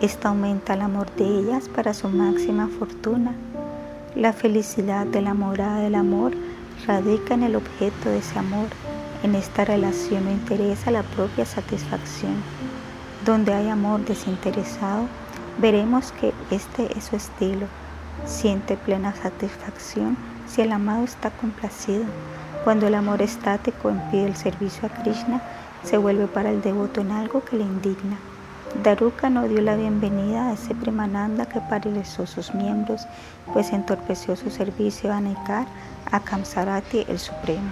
Esta 0.01 0.29
aumenta 0.29 0.75
el 0.75 0.83
amor 0.83 1.15
de 1.17 1.25
ellas 1.25 1.69
para 1.69 1.93
su 1.93 2.09
máxima 2.09 2.69
fortuna. 2.69 3.35
La 4.17 4.33
felicidad 4.33 5.07
de 5.07 5.23
la 5.23 5.35
morada 5.35 5.83
del 5.83 5.95
amor 5.95 6.33
radica 6.85 7.35
en 7.35 7.45
el 7.45 7.55
objeto 7.55 8.09
de 8.09 8.19
ese 8.19 8.41
amor. 8.41 8.67
En 9.23 9.37
esta 9.37 9.65
relación 9.65 10.25
no 10.25 10.33
interesa 10.33 10.91
la 10.91 11.05
propia 11.05 11.47
satisfacción. 11.47 12.35
Donde 13.25 13.55
hay 13.55 13.69
amor 13.69 14.05
desinteresado, 14.05 15.07
veremos 15.61 16.11
que 16.11 16.35
este 16.51 16.99
es 16.99 17.05
su 17.05 17.15
estilo. 17.15 17.69
Siente 18.27 18.77
plena 18.77 19.15
satisfacción 19.15 20.17
si 20.49 20.63
el 20.63 20.73
amado 20.73 21.05
está 21.05 21.31
complacido. 21.31 22.03
Cuando 22.65 22.89
el 22.89 22.97
amor 22.97 23.23
estático 23.23 23.91
impide 23.91 24.27
el 24.27 24.37
servicio 24.37 24.89
a 24.89 25.03
Krishna, 25.03 25.41
se 25.85 25.99
vuelve 25.99 26.27
para 26.27 26.51
el 26.51 26.63
devoto 26.63 27.01
en 27.01 27.13
algo 27.13 27.45
que 27.45 27.57
le 27.57 27.63
indigna. 27.63 28.19
Daruka 28.83 29.29
no 29.29 29.47
dio 29.49 29.61
la 29.61 29.77
bienvenida 29.77 30.49
a 30.49 30.53
ese 30.53 30.75
Premananda 30.75 31.47
que 31.47 31.61
paralizó 31.61 32.27
sus 32.27 32.55
miembros, 32.55 33.07
pues 33.53 33.73
entorpeció 33.73 34.37
su 34.37 34.51
servicio 34.51 35.13
a 35.13 35.21
Nekar 35.21 35.67
a 36.11 36.21
Kamsarati 36.21 37.05
el 37.09 37.19
Supremo. 37.19 37.71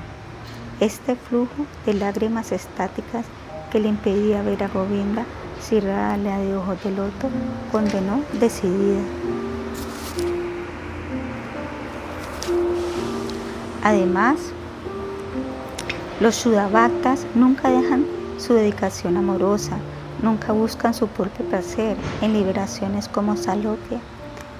Este 0.80 1.16
flujo 1.16 1.66
de 1.86 1.94
lágrimas 1.94 2.52
estáticas 2.52 3.24
que 3.70 3.80
le 3.80 3.88
impedía 3.88 4.42
ver 4.42 4.62
a 4.64 4.68
Govinda 4.68 5.24
Radha 5.70 6.38
de 6.38 6.56
ojos 6.56 6.82
de 6.82 6.90
loto, 6.92 7.28
condenó 7.70 8.22
decidida. 8.40 9.02
Además, 13.82 14.38
los 16.20 16.36
Sudavaktas 16.36 17.26
nunca 17.34 17.70
dejan 17.70 18.06
su 18.38 18.54
dedicación 18.54 19.16
amorosa, 19.16 19.78
nunca 20.22 20.52
buscan 20.52 20.94
su 20.94 21.08
propio 21.08 21.44
placer 21.46 21.96
en 22.22 22.32
liberaciones 22.32 23.08
como 23.08 23.36
Salokya. 23.36 24.00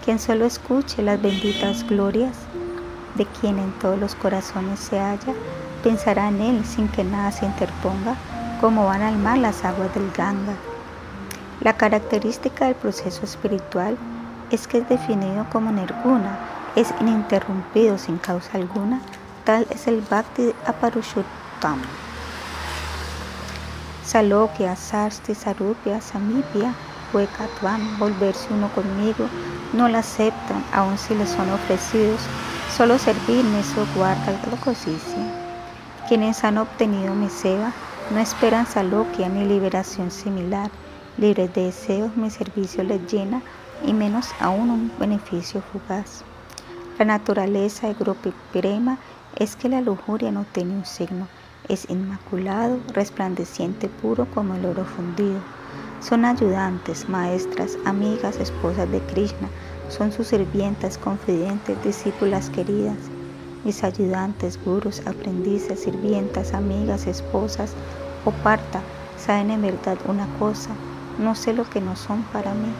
Quien 0.04 0.18
solo 0.18 0.44
escuche 0.44 1.02
las 1.02 1.20
benditas 1.20 1.86
glorias 1.86 2.36
de 3.14 3.26
quien 3.26 3.58
en 3.58 3.72
todos 3.72 3.98
los 3.98 4.14
corazones 4.14 4.78
se 4.78 4.98
halla, 4.98 5.34
pensará 5.82 6.28
en 6.28 6.40
él 6.40 6.64
sin 6.64 6.88
que 6.88 7.04
nada 7.04 7.32
se 7.32 7.46
interponga, 7.46 8.16
como 8.60 8.86
van 8.86 9.02
al 9.02 9.16
mar 9.16 9.38
las 9.38 9.64
aguas 9.64 9.92
del 9.94 10.10
Ganga. 10.12 10.54
La 11.60 11.76
característica 11.76 12.66
del 12.66 12.74
proceso 12.74 13.24
espiritual 13.24 13.96
es 14.50 14.66
que 14.66 14.78
es 14.78 14.88
definido 14.88 15.46
como 15.50 15.72
nirguna, 15.72 16.38
es 16.76 16.94
ininterrumpido 17.00 17.98
sin 17.98 18.18
causa 18.18 18.50
alguna, 18.54 19.00
tal 19.44 19.66
es 19.70 19.86
el 19.88 20.00
Bhakti 20.00 20.52
Aparushottam. 20.66 21.82
Salokya, 24.08 24.74
Sarsti, 24.74 25.34
Sarupya, 25.34 26.00
Samipya, 26.00 26.72
Huekatvam, 27.12 27.98
volverse 27.98 28.48
uno 28.50 28.70
conmigo, 28.74 29.28
no 29.74 29.86
la 29.86 29.98
aceptan, 29.98 30.64
aun 30.72 30.96
si 30.96 31.14
les 31.14 31.28
son 31.28 31.50
ofrecidos, 31.50 32.18
solo 32.74 32.96
servirme 32.98 33.60
eso 33.60 33.86
guarda 33.94 34.32
la 34.32 36.08
Quienes 36.08 36.42
han 36.42 36.56
obtenido 36.56 37.14
mi 37.14 37.28
seva 37.28 37.70
no 38.10 38.18
esperan 38.18 38.66
Salokya 38.66 39.28
ni 39.28 39.44
liberación 39.44 40.10
similar. 40.10 40.70
Libres 41.18 41.52
de 41.52 41.64
deseos, 41.64 42.16
mi 42.16 42.30
servicio 42.30 42.84
les 42.84 43.12
llena 43.12 43.42
y 43.84 43.92
menos 43.92 44.30
aún 44.40 44.70
un 44.70 44.92
beneficio 44.98 45.60
fugaz. 45.70 46.24
La 46.98 47.04
naturaleza 47.04 47.88
de 47.88 47.92
Grupo 47.92 48.32
Prema 48.54 48.96
es 49.36 49.54
que 49.54 49.68
la 49.68 49.82
lujuria 49.82 50.32
no 50.32 50.46
tiene 50.50 50.72
un 50.72 50.86
signo, 50.86 51.28
es 51.68 51.88
inmaculado, 51.90 52.78
resplandeciente, 52.94 53.88
puro 53.88 54.26
como 54.34 54.54
el 54.54 54.64
oro 54.64 54.84
fundido. 54.84 55.40
Son 56.00 56.24
ayudantes, 56.24 57.08
maestras, 57.08 57.76
amigas, 57.84 58.36
esposas 58.38 58.90
de 58.90 59.00
Krishna, 59.00 59.48
son 59.88 60.12
sus 60.12 60.28
sirvientas, 60.28 60.96
confidentes, 60.96 61.82
discípulas 61.82 62.50
queridas. 62.50 62.96
Mis 63.64 63.82
ayudantes, 63.84 64.58
gurus, 64.64 65.06
aprendices, 65.06 65.80
sirvientas, 65.80 66.54
amigas, 66.54 67.06
esposas 67.06 67.72
o 68.24 68.30
parta, 68.30 68.80
saben 69.18 69.50
en 69.50 69.62
verdad 69.62 69.98
una 70.06 70.26
cosa, 70.38 70.70
no 71.18 71.34
sé 71.34 71.52
lo 71.52 71.68
que 71.68 71.80
no 71.80 71.96
son 71.96 72.22
para 72.32 72.54
mí. 72.54 72.72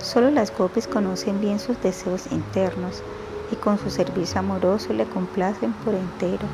Solo 0.00 0.30
las 0.30 0.56
gopis 0.56 0.86
conocen 0.86 1.40
bien 1.40 1.58
sus 1.58 1.80
deseos 1.82 2.30
internos 2.30 3.02
y 3.50 3.56
con 3.56 3.78
su 3.78 3.90
servicio 3.90 4.38
amoroso 4.38 4.92
le 4.92 5.04
complacen 5.04 5.72
por 5.84 5.94
entero. 5.94 6.46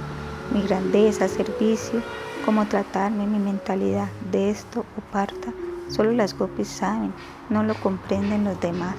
Mi 0.55 0.63
grandeza, 0.63 1.29
servicio, 1.29 2.01
cómo 2.47 2.67
tratarme, 2.67 3.27
mi 3.27 3.39
mentalidad 3.39 4.09
de 4.31 4.51
esto 4.51 4.87
o 4.97 5.13
parta, 5.13 5.53
solo 5.91 6.13
las 6.13 6.39
gopis 6.39 6.69
saben, 6.69 7.13
no 7.51 7.63
lo 7.65 7.75
comprenden 7.75 8.45
los 8.45 8.59
demás. 8.61 8.95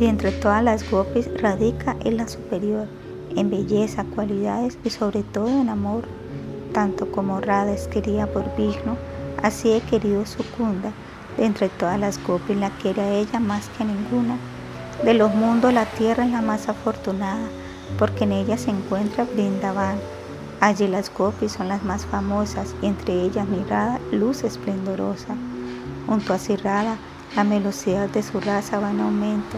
Y 0.00 0.06
entre 0.06 0.30
todas 0.32 0.62
las 0.62 0.88
gopis 0.90 1.28
radica 1.42 1.96
en 2.04 2.16
la 2.16 2.28
superior, 2.28 2.86
en 3.36 3.50
belleza, 3.50 4.04
cualidades 4.14 4.78
y 4.84 4.90
sobre 4.90 5.24
todo 5.24 5.48
en 5.48 5.68
amor, 5.68 6.04
tanto 6.72 7.10
como 7.10 7.40
Radha 7.40 7.74
es 7.74 7.88
querida 7.88 8.26
por 8.28 8.44
Vishnu, 8.56 8.96
Así 9.42 9.72
he 9.72 9.80
querido 9.80 10.26
Sukunda, 10.26 10.92
de 11.36 11.44
entre 11.44 11.68
todas 11.68 11.98
las 11.98 12.24
gopis 12.24 12.56
la 12.56 12.70
quiere 12.70 13.02
a 13.02 13.14
ella 13.14 13.38
más 13.38 13.68
que 13.68 13.84
a 13.84 13.86
ninguna. 13.86 14.36
De 15.04 15.14
los 15.14 15.32
mundos 15.32 15.72
la 15.72 15.84
tierra 15.86 16.24
es 16.24 16.32
la 16.32 16.42
más 16.42 16.68
afortunada, 16.68 17.46
porque 17.98 18.24
en 18.24 18.32
ella 18.32 18.58
se 18.58 18.70
encuentra 18.70 19.24
Brindavan. 19.24 19.98
Allí 20.60 20.88
las 20.88 21.12
gopis 21.12 21.52
son 21.52 21.68
las 21.68 21.84
más 21.84 22.04
famosas 22.04 22.74
y 22.82 22.86
entre 22.86 23.22
ellas 23.22 23.46
mirada 23.48 24.00
luz 24.10 24.42
esplendorosa. 24.44 25.36
Junto 26.06 26.32
a 26.32 26.38
Sirada, 26.38 26.96
la 27.36 27.44
velocidad 27.44 28.08
de 28.08 28.22
su 28.22 28.40
raza 28.40 28.80
va 28.80 28.90
en 28.90 29.00
aumento. 29.00 29.56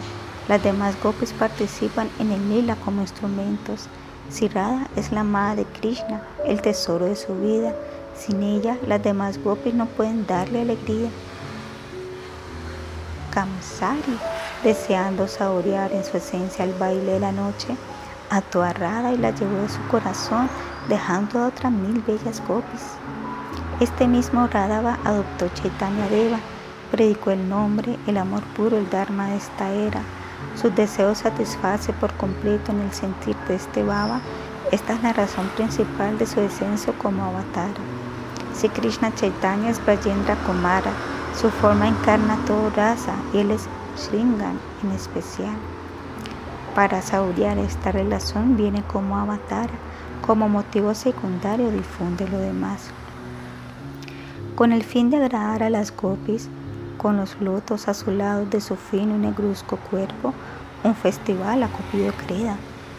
Las 0.48 0.62
demás 0.62 0.94
gopis 1.02 1.32
participan 1.32 2.10
en 2.18 2.32
el 2.32 2.48
lila 2.48 2.76
como 2.84 3.00
instrumentos. 3.00 3.86
Sirada 4.28 4.88
es 4.96 5.10
la 5.10 5.20
amada 5.20 5.56
de 5.56 5.64
Krishna, 5.64 6.22
el 6.44 6.60
tesoro 6.60 7.06
de 7.06 7.16
su 7.16 7.34
vida 7.34 7.74
sin 8.20 8.42
ella, 8.42 8.76
las 8.86 9.02
demás 9.02 9.42
gopis 9.42 9.72
no 9.72 9.86
pueden 9.86 10.26
darle 10.26 10.60
alegría. 10.60 11.08
Kamsari, 13.32 14.18
deseando 14.62 15.26
saborear 15.26 15.90
en 15.92 16.04
su 16.04 16.18
esencia 16.18 16.66
el 16.66 16.74
baile 16.74 17.12
de 17.12 17.20
la 17.20 17.32
noche, 17.32 17.68
ató 18.30 18.62
a 18.62 18.72
Radha 18.72 19.12
y 19.12 19.18
la 19.18 19.32
llevó 19.32 19.56
de 19.62 19.68
su 19.68 19.82
corazón, 19.88 20.48
dejando 20.88 21.40
a 21.40 21.48
otras 21.48 21.72
mil 21.72 22.02
bellas 22.06 22.42
gopis. 22.46 22.92
Este 23.80 24.06
mismo 24.06 24.46
Radhava 24.46 24.98
adoptó 25.04 25.48
Chaitanya 25.48 26.06
Deva, 26.08 26.38
predicó 26.90 27.30
el 27.30 27.48
nombre, 27.48 27.98
el 28.06 28.16
amor 28.16 28.42
puro, 28.56 28.78
el 28.78 28.88
Dharma 28.90 29.28
de 29.28 29.36
esta 29.36 29.70
era. 29.70 30.02
Sus 30.54 30.74
deseos 30.74 31.18
satisface 31.18 31.92
por 31.94 32.12
completo 32.14 32.72
en 32.72 32.80
el 32.80 32.92
sentir 32.92 33.36
de 33.48 33.56
este 33.56 33.82
Baba. 33.82 34.20
Esta 34.72 34.94
es 34.94 35.02
la 35.02 35.12
razón 35.12 35.48
principal 35.56 36.18
de 36.18 36.26
su 36.26 36.40
descenso 36.40 36.92
como 36.98 37.24
avatar. 37.24 37.70
Si 38.54 38.68
Krishna 38.68 39.14
Chaitanya 39.14 39.70
es 39.70 39.84
Brajendra 39.84 40.34
Kumara, 40.46 40.92
su 41.40 41.50
forma 41.50 41.88
encarna 41.88 42.36
todo 42.46 42.70
rasa 42.70 43.14
y 43.32 43.38
él 43.38 43.50
es 43.50 43.66
Sringan 43.96 44.58
en 44.82 44.92
especial. 44.92 45.56
Para 46.80 47.02
saborear 47.02 47.58
esta 47.58 47.92
relación 47.92 48.56
viene 48.56 48.82
como 48.84 49.18
avatar, 49.18 49.68
como 50.26 50.48
motivo 50.48 50.94
secundario 50.94 51.70
difunde 51.70 52.26
lo 52.26 52.38
demás. 52.38 52.88
Con 54.54 54.72
el 54.72 54.82
fin 54.82 55.10
de 55.10 55.18
agradar 55.18 55.62
a 55.62 55.68
las 55.68 55.94
gopis, 55.94 56.48
con 56.96 57.18
los 57.18 57.38
lotos 57.38 57.86
azulados 57.86 58.48
de 58.48 58.62
su 58.62 58.76
fino 58.76 59.14
y 59.14 59.18
negruzco 59.18 59.76
cuerpo, 59.90 60.32
un 60.82 60.94
festival 60.94 61.64
acopido 61.64 62.14
creda, 62.14 62.56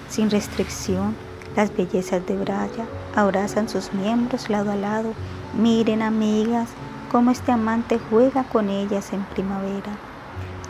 sin 0.09 0.29
restricción, 0.29 1.15
las 1.55 1.75
bellezas 1.75 2.23
de 2.27 2.37
Braya 2.37 2.85
abrazan 3.15 3.67
sus 3.67 3.91
miembros 3.93 4.47
lado 4.51 4.69
a 4.69 4.75
lado 4.75 5.11
Miren, 5.59 6.03
amigas, 6.03 6.69
cómo 7.11 7.31
este 7.31 7.51
amante 7.51 7.99
juega 8.11 8.43
con 8.43 8.69
ellas 8.69 9.11
en 9.11 9.23
primavera. 9.23 9.97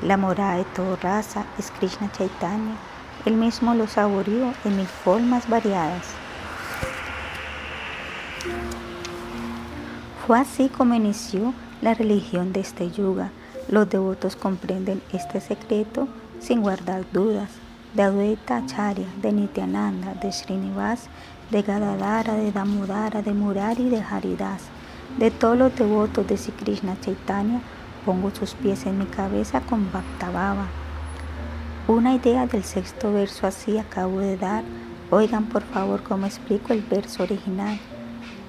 La 0.02 0.16
morada 0.16 0.56
de 0.56 0.64
toda 0.64 0.96
raza 0.96 1.44
es 1.60 1.72
Krishna 1.72 2.10
Chaitanya. 2.14 2.78
Él 3.26 3.36
mismo 3.36 3.74
lo 3.74 3.88
saboreó 3.88 4.54
en 4.66 4.78
mil 4.78 4.88
formas 4.88 5.48
variadas. 5.50 6.08
Fue 10.26 10.40
así 10.40 10.70
como 10.70 10.94
inició 10.94 11.54
la 11.82 11.94
religión 11.94 12.54
de 12.54 12.62
este 12.62 12.90
yuga. 12.92 13.32
Los 13.70 13.90
devotos 13.90 14.36
comprenden 14.36 15.02
este 15.14 15.42
secreto 15.42 16.08
sin 16.40 16.62
guardar 16.62 17.06
dudas. 17.12 17.50
De 17.94 18.04
Advaita 18.04 18.58
Acharya, 18.58 19.08
de 19.22 19.34
Nityananda, 19.34 20.14
de 20.14 20.32
Srinivas 20.32 21.10
de 21.52 21.62
Gadadara, 21.64 22.36
de 22.36 22.52
Damudara, 22.54 23.22
de 23.22 23.34
Murari 23.34 23.90
de 23.90 24.02
Haridas. 24.02 24.62
De 25.18 25.30
todos 25.32 25.58
los 25.58 25.76
devotos 25.76 26.26
de 26.26 26.38
Sri 26.38 26.54
Krishna 26.54 26.96
Chaitanya, 27.02 27.60
pongo 28.06 28.32
sus 28.32 28.54
pies 28.54 28.86
en 28.86 28.98
mi 28.98 29.06
cabeza 29.06 29.60
con 29.60 29.92
Bhakta 29.92 30.32
Una 31.88 32.14
idea 32.14 32.46
del 32.46 32.64
sexto 32.64 33.12
verso 33.12 33.48
así 33.48 33.80
acabo 33.80 34.20
de 34.20 34.38
dar. 34.38 34.64
Oigan 35.10 35.46
por 35.46 35.64
favor 35.64 36.04
cómo 36.04 36.28
explico 36.28 36.74
el 36.74 36.82
verso 36.82 37.24
original. 37.24 37.80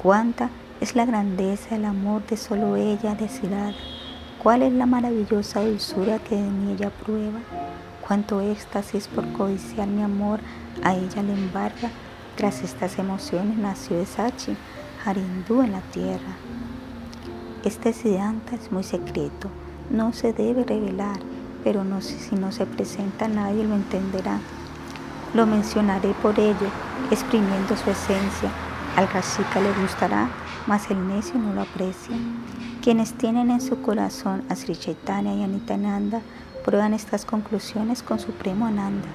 Cuánta 0.03 0.51
es 0.83 0.95
la 0.95 1.07
grandeza, 1.07 1.77
el 1.77 1.87
amor 1.87 2.27
de 2.27 2.37
solo 2.37 2.77
ella 2.77 3.15
desirada. 3.15 3.73
Cuál 4.43 4.63
es 4.63 4.73
la 4.73 4.85
maravillosa 4.85 5.65
dulzura 5.65 6.19
que 6.19 6.37
de 6.37 6.43
mí 6.43 6.73
ella 6.73 6.91
prueba. 6.91 7.41
Cuánto 8.07 8.43
éxtasis 8.43 9.09
por 9.09 9.27
codiciar 9.33 9.89
mi 9.89 10.03
amor 10.03 10.41
a 10.83 10.95
ella 10.95 11.23
le 11.23 11.33
embarga 11.33 11.91
tras 12.37 12.63
estas 12.63 12.99
emociones 12.99 13.57
nació 13.57 14.05
Sachi, 14.05 14.57
Harindu 15.05 15.63
en 15.63 15.73
la 15.73 15.81
tierra. 15.81 16.37
Este 17.65 17.93
Siddhanta 17.93 18.57
es 18.57 18.71
muy 18.71 18.83
secreto, 18.83 19.49
no 19.91 20.13
se 20.13 20.33
debe 20.33 20.65
revelar, 20.65 21.21
pero 21.65 21.85
no, 21.85 22.01
si 22.01 22.35
no 22.35 22.53
se 22.53 22.67
presenta 22.67 23.29
nadie 23.29 23.65
lo 23.65 23.75
entenderá. 23.75 24.39
Lo 25.35 25.47
mencionaré 25.47 26.13
por 26.21 26.39
ello, 26.39 26.69
exprimiendo 27.11 27.77
su 27.77 27.91
esencia. 27.91 28.51
Al 28.97 29.09
Rashika 29.09 29.61
le 29.61 29.73
gustará, 29.81 30.29
mas 30.67 30.91
el 30.91 31.09
necio 31.09 31.39
no 31.39 31.55
lo 31.55 31.63
aprecia. 31.63 32.17
Quienes 32.83 33.15
tienen 33.15 33.51
en 33.51 33.61
su 33.61 33.81
corazón 33.81 34.43
a 34.49 34.57
Sri 34.57 34.77
Chaitanya 34.77 35.33
y 35.35 35.43
Anitananda 35.43 36.21
prueban 36.65 36.95
estas 36.95 37.25
conclusiones 37.25 38.03
con 38.03 38.19
Supremo 38.19 38.67
Ananda. 38.67 39.09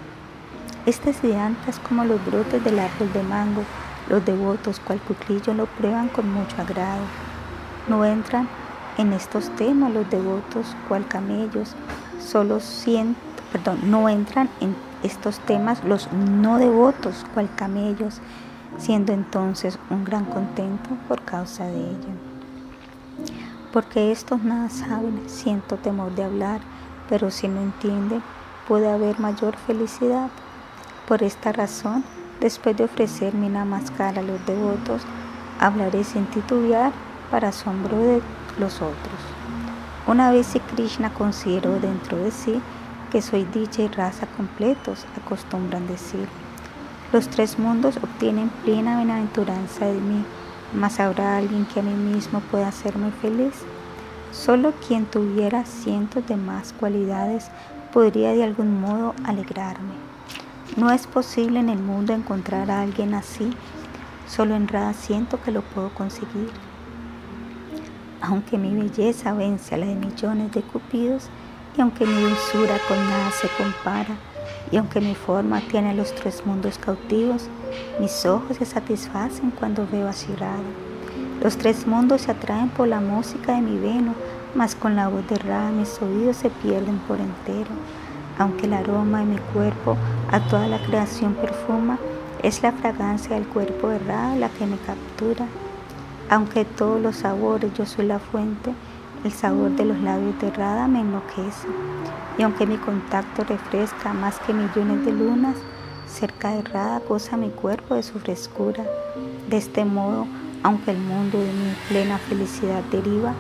Estas 0.85 1.23
llantas 1.23 1.79
como 1.79 2.05
los 2.05 2.25
brotes 2.25 2.63
del 2.63 2.79
árbol 2.79 3.11
de 3.13 3.23
mango, 3.23 3.63
Los 4.09 4.23
devotos, 4.23 4.79
cual 4.79 5.01
cuclillo, 5.01 5.53
lo 5.53 5.65
prueban 5.65 6.07
con 6.07 6.31
mucho 6.31 6.55
agrado. 6.61 7.03
No 7.89 8.05
entran 8.05 8.47
en 8.97 9.13
estos 9.13 9.49
temas 9.55 9.93
los 9.93 10.09
devotos, 10.09 10.75
cual 10.87 11.07
camellos, 11.07 11.75
solo 12.19 12.59
siento, 12.59 13.19
perdón, 13.51 13.79
no 13.83 14.09
entran 14.09 14.49
en 14.59 14.75
estos 15.03 15.39
temas 15.39 15.83
los 15.83 16.11
no 16.11 16.57
devotos, 16.57 17.25
cual 17.33 17.49
camellos, 17.55 18.19
siendo 18.77 19.13
entonces 19.13 19.79
un 19.89 20.03
gran 20.03 20.25
contento 20.25 20.89
por 21.07 21.21
causa 21.21 21.65
de 21.65 21.79
ello. 21.79 22.27
Porque 23.71 24.11
estos 24.11 24.41
nada 24.43 24.69
saben, 24.69 25.21
siento 25.27 25.77
temor 25.77 26.13
de 26.15 26.23
hablar, 26.23 26.61
pero 27.09 27.31
si 27.31 27.47
no 27.47 27.61
entienden, 27.61 28.23
puede 28.67 28.89
haber 28.91 29.19
mayor 29.19 29.55
felicidad. 29.55 30.29
Por 31.07 31.23
esta 31.23 31.51
razón, 31.51 32.03
después 32.41 32.75
de 32.75 32.85
ofrecer 32.85 33.33
mi 33.33 33.49
namaskar 33.49 34.17
a 34.17 34.21
los 34.21 34.43
devotos, 34.45 35.03
hablaré 35.59 36.03
sin 36.03 36.25
titubear 36.25 36.91
para 37.31 37.49
asombro 37.49 37.97
de 37.97 38.21
los 38.59 38.75
otros. 38.75 39.19
Una 40.07 40.31
vez 40.31 40.57
Krishna 40.73 41.13
consideró 41.13 41.79
dentro 41.79 42.17
de 42.17 42.31
sí 42.31 42.61
que 43.11 43.21
soy 43.21 43.45
dicha 43.45 43.81
y 43.81 43.87
raza 43.87 44.27
completos, 44.27 45.05
acostumbran 45.15 45.87
decir. 45.87 46.27
Los 47.13 47.29
tres 47.29 47.57
mundos 47.57 47.97
obtienen 47.97 48.49
plena 48.63 48.97
bienaventuranza 48.97 49.85
de 49.85 49.99
mí, 49.99 50.25
mas 50.73 50.99
habrá 50.99 51.37
alguien 51.37 51.65
que 51.65 51.79
a 51.79 51.83
mí 51.83 51.93
mismo 51.93 52.41
pueda 52.41 52.67
hacerme 52.67 53.11
feliz. 53.11 53.53
Solo 54.31 54.73
quien 54.85 55.05
tuviera 55.05 55.65
cientos 55.65 56.27
de 56.27 56.35
más 56.35 56.73
cualidades 56.73 57.49
podría 57.93 58.33
de 58.33 58.43
algún 58.43 58.81
modo 58.81 59.15
alegrarme. 59.23 59.93
No 60.75 60.91
es 60.91 61.07
posible 61.07 61.59
en 61.59 61.69
el 61.69 61.79
mundo 61.79 62.13
encontrar 62.13 62.69
a 62.69 62.81
alguien 62.81 63.13
así, 63.13 63.51
solo 64.27 64.55
en 64.55 64.67
Rada 64.67 64.93
siento 64.93 65.41
que 65.41 65.51
lo 65.51 65.61
puedo 65.61 65.89
conseguir. 65.89 66.51
Aunque 68.21 68.57
mi 68.57 68.73
belleza 68.73 69.33
vence 69.33 69.75
a 69.75 69.77
la 69.77 69.85
de 69.85 69.95
millones 69.95 70.51
de 70.51 70.61
cupidos, 70.61 71.29
y 71.77 71.81
aunque 71.81 72.05
mi 72.05 72.21
dulzura 72.21 72.77
con 72.87 72.97
nada 72.97 73.29
se 73.31 73.47
compara, 73.49 74.15
y 74.71 74.77
aunque 74.77 74.99
mi 74.99 75.13
forma 75.13 75.61
tiene 75.61 75.93
los 75.93 76.13
tres 76.15 76.45
mundos 76.45 76.77
cautivos, 76.77 77.47
mis 77.99 78.25
ojos 78.25 78.57
se 78.57 78.65
satisfacen 78.65 79.51
cuando 79.51 79.87
veo 79.91 80.07
a 80.07 80.13
Rada. 80.39 80.57
Los 81.41 81.57
tres 81.57 81.85
mundos 81.85 82.21
se 82.21 82.31
atraen 82.31 82.69
por 82.69 82.87
la 82.87 82.99
música 82.99 83.53
de 83.53 83.61
mi 83.61 83.77
veno, 83.77 84.15
mas 84.55 84.73
con 84.75 84.95
la 84.95 85.07
voz 85.07 85.27
de 85.29 85.37
Ra 85.37 85.69
mis 85.69 86.01
oídos 86.01 86.37
se 86.37 86.49
pierden 86.49 86.97
por 87.07 87.19
entero. 87.19 87.69
Aunque 88.39 88.65
el 88.65 88.73
aroma 88.73 89.19
de 89.19 89.25
mi 89.25 89.37
cuerpo 89.53 89.95
a 90.31 90.39
toda 90.39 90.67
la 90.67 90.79
creación 90.79 91.35
perfuma, 91.35 91.99
es 92.41 92.61
la 92.63 92.71
fragancia 92.71 93.35
del 93.35 93.47
cuerpo 93.47 93.89
de 93.89 93.99
Ra 93.99 94.35
la 94.35 94.49
que 94.49 94.65
me 94.65 94.77
captura. 94.77 95.45
Aunque 96.29 96.65
todos 96.65 97.01
los 97.01 97.15
sabores 97.15 97.73
yo 97.73 97.85
soy 97.85 98.05
la 98.05 98.19
fuente, 98.19 98.73
el 99.23 99.31
sabor 99.31 99.71
de 99.71 99.85
los 99.85 99.99
labios 100.01 100.39
de 100.41 100.51
Rada 100.51 100.87
me 100.87 100.99
enloquece. 100.99 101.67
Y 102.37 102.43
aunque 102.43 102.65
mi 102.65 102.77
contacto 102.77 103.45
refresca 103.45 104.11
más 104.13 104.37
que 104.39 104.53
millones 104.53 105.05
de 105.05 105.13
lunas, 105.13 105.55
cerca 106.05 106.51
de 106.51 106.63
Rada 106.63 107.01
goza 107.07 107.37
mi 107.37 107.49
cuerpo 107.49 107.95
de 107.95 108.03
su 108.03 108.19
frescura. 108.19 108.83
De 109.49 109.57
este 109.57 109.85
modo, 109.85 110.27
aunque 110.63 110.91
el 110.91 110.97
mundo 110.97 111.39
de 111.39 111.53
mi 111.53 111.73
plena 111.87 112.17
felicidad 112.17 112.83
deriva, 112.91 113.33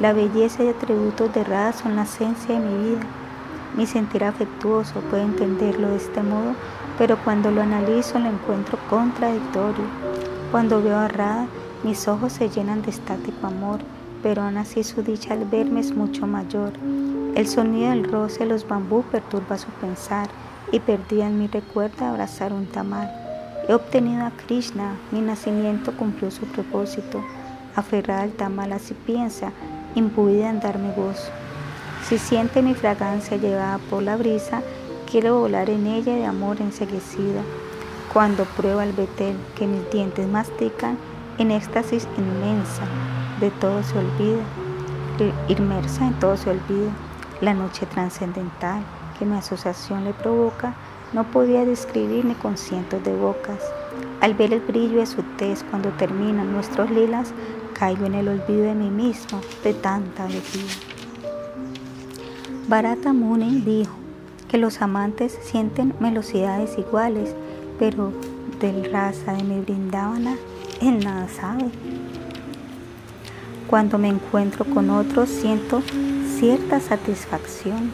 la 0.00 0.12
belleza 0.12 0.64
y 0.64 0.68
atributos 0.68 1.32
de 1.32 1.44
Radha 1.44 1.72
son 1.72 1.94
la 1.94 2.02
esencia 2.02 2.58
de 2.58 2.66
mi 2.66 2.90
vida. 2.90 3.02
Mi 3.76 3.86
sentir 3.86 4.24
afectuoso 4.24 5.00
puede 5.02 5.22
entenderlo 5.22 5.90
de 5.90 5.96
este 5.96 6.22
modo, 6.22 6.54
pero 6.98 7.16
cuando 7.18 7.52
lo 7.52 7.62
analizo 7.62 8.18
lo 8.18 8.28
encuentro 8.28 8.78
contradictorio. 8.90 9.84
Cuando 10.50 10.82
veo 10.82 10.98
a 10.98 11.08
Radha, 11.08 11.46
mis 11.84 12.06
ojos 12.06 12.32
se 12.32 12.48
llenan 12.48 12.82
de 12.82 12.90
estático 12.90 13.46
amor, 13.46 13.80
pero 14.22 14.42
aún 14.42 14.56
así 14.56 14.84
su 14.84 15.02
dicha 15.02 15.34
al 15.34 15.44
verme 15.44 15.80
es 15.80 15.94
mucho 15.94 16.26
mayor. 16.26 16.72
El 17.34 17.48
sonido 17.48 17.90
del 17.90 18.04
roce 18.04 18.40
de 18.40 18.46
los 18.46 18.68
bambú 18.68 19.02
perturba 19.10 19.58
su 19.58 19.68
pensar 19.80 20.28
y 20.70 20.78
perdida 20.80 21.26
en 21.26 21.38
mi 21.38 21.48
recuerda 21.48 22.10
abrazar 22.10 22.52
un 22.52 22.66
tamal. 22.66 23.10
He 23.68 23.74
obtenido 23.74 24.24
a 24.24 24.30
Krishna, 24.30 24.94
mi 25.10 25.20
nacimiento 25.20 25.96
cumplió 25.96 26.30
su 26.30 26.46
propósito. 26.46 27.22
Aferrada 27.74 28.22
al 28.22 28.32
tamal 28.32 28.72
así 28.72 28.94
piensa, 28.94 29.52
imbuida 29.94 30.50
en 30.50 30.60
darme 30.60 30.92
gozo. 30.94 31.30
Si 32.08 32.18
siente 32.18 32.62
mi 32.62 32.74
fragancia 32.74 33.36
llevada 33.36 33.78
por 33.90 34.02
la 34.02 34.16
brisa, 34.16 34.62
quiero 35.10 35.40
volar 35.40 35.70
en 35.70 35.86
ella 35.86 36.14
de 36.14 36.26
amor 36.26 36.60
enseguecida. 36.60 37.42
Cuando 38.12 38.44
prueba 38.44 38.84
el 38.84 38.92
betel 38.92 39.36
que 39.56 39.66
mis 39.66 39.90
dientes 39.90 40.28
mastican, 40.28 40.98
en 41.38 41.50
éxtasis 41.50 42.06
inmensa, 42.16 42.84
de 43.40 43.50
todo 43.50 43.82
se 43.82 43.98
olvida, 43.98 44.42
inmersa 45.48 46.06
en 46.06 46.14
todo 46.14 46.36
se 46.36 46.50
olvida. 46.50 46.90
La 47.40 47.54
noche 47.54 47.86
trascendental 47.86 48.82
que 49.18 49.24
mi 49.24 49.36
asociación 49.36 50.04
le 50.04 50.12
provoca, 50.12 50.74
no 51.12 51.24
podía 51.24 51.64
describir 51.64 52.24
ni 52.24 52.34
con 52.34 52.56
cientos 52.56 53.02
de 53.04 53.14
bocas. 53.14 53.60
Al 54.20 54.34
ver 54.34 54.52
el 54.52 54.60
brillo 54.60 55.00
de 55.00 55.06
su 55.06 55.22
tez 55.36 55.64
cuando 55.68 55.90
terminan 55.90 56.52
nuestros 56.52 56.90
lilas, 56.90 57.32
caigo 57.78 58.06
en 58.06 58.14
el 58.14 58.28
olvido 58.28 58.64
de 58.64 58.74
mí 58.74 58.90
mismo 58.90 59.40
de 59.64 59.74
tanta 59.74 60.24
alegría. 60.24 60.72
Barata 62.68 63.12
Muni 63.12 63.60
dijo 63.60 63.92
que 64.48 64.58
los 64.58 64.80
amantes 64.80 65.38
sienten 65.42 65.94
velocidades 65.98 66.78
iguales, 66.78 67.34
pero 67.78 68.12
del 68.60 68.90
raza 68.92 69.32
de 69.32 69.42
mi 69.42 69.60
brindávana 69.60 70.36
él 70.82 71.04
nada 71.04 71.28
sabe. 71.28 71.70
Cuando 73.68 73.98
me 73.98 74.08
encuentro 74.08 74.64
con 74.64 74.90
otros 74.90 75.28
siento 75.28 75.82
cierta 76.38 76.80
satisfacción, 76.80 77.92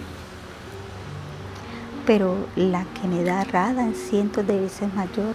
pero 2.06 2.35
la 2.56 2.85
que 2.85 3.06
me 3.06 3.23
da 3.23 3.44
Rada 3.44 3.85
en 3.85 3.94
cientos 3.94 4.47
de 4.47 4.59
veces 4.59 4.93
mayor, 4.94 5.35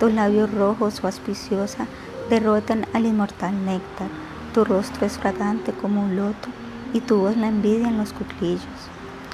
tus 0.00 0.12
labios 0.12 0.50
rojos 0.52 1.04
o 1.04 1.06
auspiciosa 1.06 1.86
derrotan 2.30 2.86
al 2.94 3.04
inmortal 3.04 3.64
néctar. 3.64 4.08
Tu 4.54 4.64
rostro 4.64 5.06
es 5.06 5.18
fragante 5.18 5.72
como 5.72 6.02
un 6.02 6.16
loto 6.16 6.48
y 6.94 7.00
tu 7.00 7.18
voz 7.18 7.36
la 7.36 7.48
envidia 7.48 7.88
en 7.88 7.98
los 7.98 8.14
cuclillos. 8.14 8.62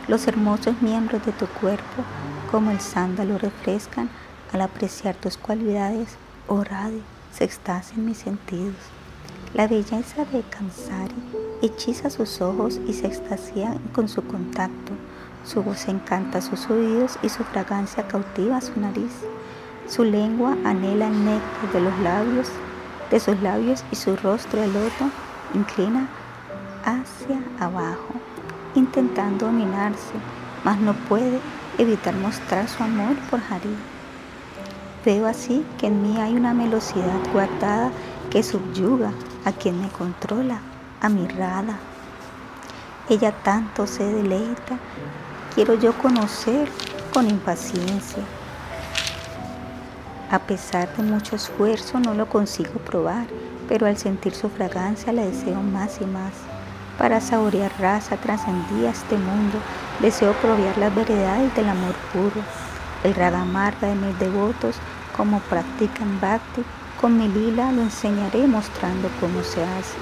Los 0.09 0.26
hermosos 0.26 0.82
miembros 0.82 1.24
de 1.24 1.32
tu 1.32 1.47
cuerpo, 1.47 2.02
como 2.51 2.72
el 2.72 2.81
sándalo, 2.81 3.39
refrescan 3.39 4.10
al 4.52 4.60
apreciar 4.62 5.14
tus 5.14 5.36
cualidades, 5.36 6.16
oh 6.48 6.64
radio, 6.64 7.01
se 7.36 7.44
extasian 7.44 8.05
mis 8.05 8.19
sentidos. 8.19 8.77
La 9.55 9.66
belleza 9.66 10.24
de 10.27 10.43
Kansari 10.43 11.15
hechiza 11.62 12.09
sus 12.11 12.40
ojos 12.40 12.81
y 12.86 12.93
se 12.93 13.09
extasia 13.09 13.77
con 13.93 14.09
su 14.09 14.24
contacto. 14.24 14.93
Su 15.44 15.62
voz 15.62 15.89
encanta 15.89 16.40
sus 16.40 16.70
oídos 16.70 17.19
y 17.23 17.28
su 17.28 17.43
fragancia 17.44 18.06
cautiva 18.06 18.61
su 18.61 18.78
nariz. 18.78 19.12
Su 19.89 20.05
lengua 20.05 20.56
anhela 20.65 21.09
el 21.09 21.24
néctar 21.24 21.73
de 21.73 21.81
los 21.81 21.98
labios 22.01 22.48
de 23.11 23.20
sus 23.20 23.40
labios 23.43 23.85
y 23.90 23.97
su 23.97 24.16
rostro 24.16 24.62
el 24.62 24.73
loto 24.73 25.11
inclina 25.55 26.09
hacia 26.85 27.40
abajo, 27.61 28.15
intentando 28.74 29.47
dominarse, 29.47 30.15
mas 30.65 30.78
no 30.78 30.94
puede 31.09 31.39
evitar 31.78 32.15
mostrar 32.15 32.69
su 32.69 32.82
amor 32.82 33.16
por 33.31 33.40
Hari. 33.40 33.93
Veo 35.05 35.26
así 35.26 35.66
que 35.78 35.89
en 35.89 36.02
mí 36.02 36.18
hay 36.18 36.35
una 36.35 36.55
velocidad 36.55 37.20
guardada 37.31 37.90
que 38.31 38.43
subyuga 38.43 39.12
a 39.44 39.52
quien 39.52 39.78
me 39.78 39.89
controla, 39.89 40.60
a 41.02 41.10
mi 41.10 41.28
Rada. 41.28 41.78
Ella 43.10 43.32
tanto 43.43 43.86
se 43.86 44.02
deleita, 44.02 44.78
quiero 45.55 45.74
yo 45.74 45.93
conocer 45.98 46.70
con 47.12 47.28
impaciencia. 47.28 48.22
A 50.31 50.39
pesar 50.39 50.89
de 50.97 51.02
mucho 51.02 51.36
esfuerzo 51.36 52.01
no 52.01 52.14
lo 52.14 52.26
consigo 52.26 52.81
probar, 52.81 53.26
pero 53.68 53.86
al 53.86 53.98
sentir 53.98 54.35
su 54.35 54.48
fragancia 54.48 55.12
la 55.12 55.26
deseo 55.26 55.60
más 55.60 56.01
y 56.01 56.06
más. 56.06 56.32
Para 56.97 57.20
saborear 57.20 57.70
raza 57.78 58.16
trascendía 58.16 58.90
este 58.90 59.18
mundo, 59.18 59.59
deseo 60.01 60.32
probar 60.32 60.78
las 60.78 60.94
veredades 60.94 61.55
del 61.55 61.68
amor 61.68 61.94
puro. 62.12 62.43
El 63.05 63.14
raga 63.14 63.43
amarga 63.43 63.89
de 63.89 63.94
mis 63.94 64.18
devotos, 64.18 64.76
como 65.16 65.39
practican 65.40 66.20
bhakti, 66.20 66.64
con 67.01 67.16
mi 67.16 67.28
lila 67.28 67.70
lo 67.70 67.82
enseñaré 67.82 68.47
mostrando 68.48 69.09
cómo 69.20 69.43
se 69.44 69.62
hace. 69.62 69.97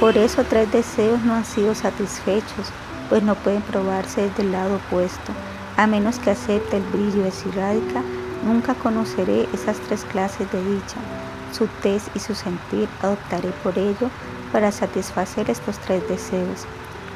Por 0.00 0.18
eso 0.18 0.42
tres 0.42 0.72
deseos 0.72 1.22
no 1.22 1.34
han 1.34 1.44
sido 1.44 1.74
satisfechos, 1.74 2.72
pues 3.08 3.22
no 3.22 3.36
pueden 3.36 3.62
probarse 3.62 4.22
desde 4.22 4.42
el 4.42 4.52
lado 4.52 4.76
opuesto, 4.76 5.32
a 5.76 5.86
menos 5.86 6.18
que 6.18 6.30
acepte 6.30 6.78
el 6.78 6.82
brillo 6.84 7.22
de 7.22 7.30
Sirádica 7.30 8.02
Nunca 8.44 8.74
conoceré 8.74 9.48
esas 9.52 9.78
tres 9.80 10.04
clases 10.04 10.50
de 10.52 10.62
dicha. 10.62 10.98
Su 11.52 11.66
tez 11.82 12.08
y 12.14 12.20
su 12.20 12.34
sentir 12.34 12.88
adoptaré 13.02 13.48
por 13.64 13.76
ello 13.76 14.08
para 14.52 14.70
satisfacer 14.70 15.50
estos 15.50 15.78
tres 15.78 16.06
deseos. 16.08 16.64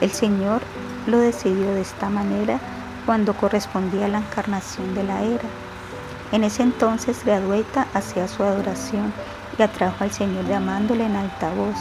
El 0.00 0.10
Señor 0.10 0.60
lo 1.06 1.18
decidió 1.18 1.72
de 1.72 1.82
esta 1.82 2.10
manera 2.10 2.58
cuando 3.06 3.34
correspondía 3.34 4.08
la 4.08 4.18
encarnación 4.18 4.94
de 4.94 5.04
la 5.04 5.22
era. 5.22 5.48
En 6.32 6.44
ese 6.44 6.62
entonces 6.62 7.24
Gradueta 7.24 7.86
hacía 7.94 8.28
su 8.28 8.42
adoración 8.42 9.12
y 9.58 9.62
atrajo 9.62 10.04
al 10.04 10.12
Señor 10.12 10.46
llamándole 10.46 11.04
en 11.04 11.16
alta 11.16 11.50
voz. 11.50 11.76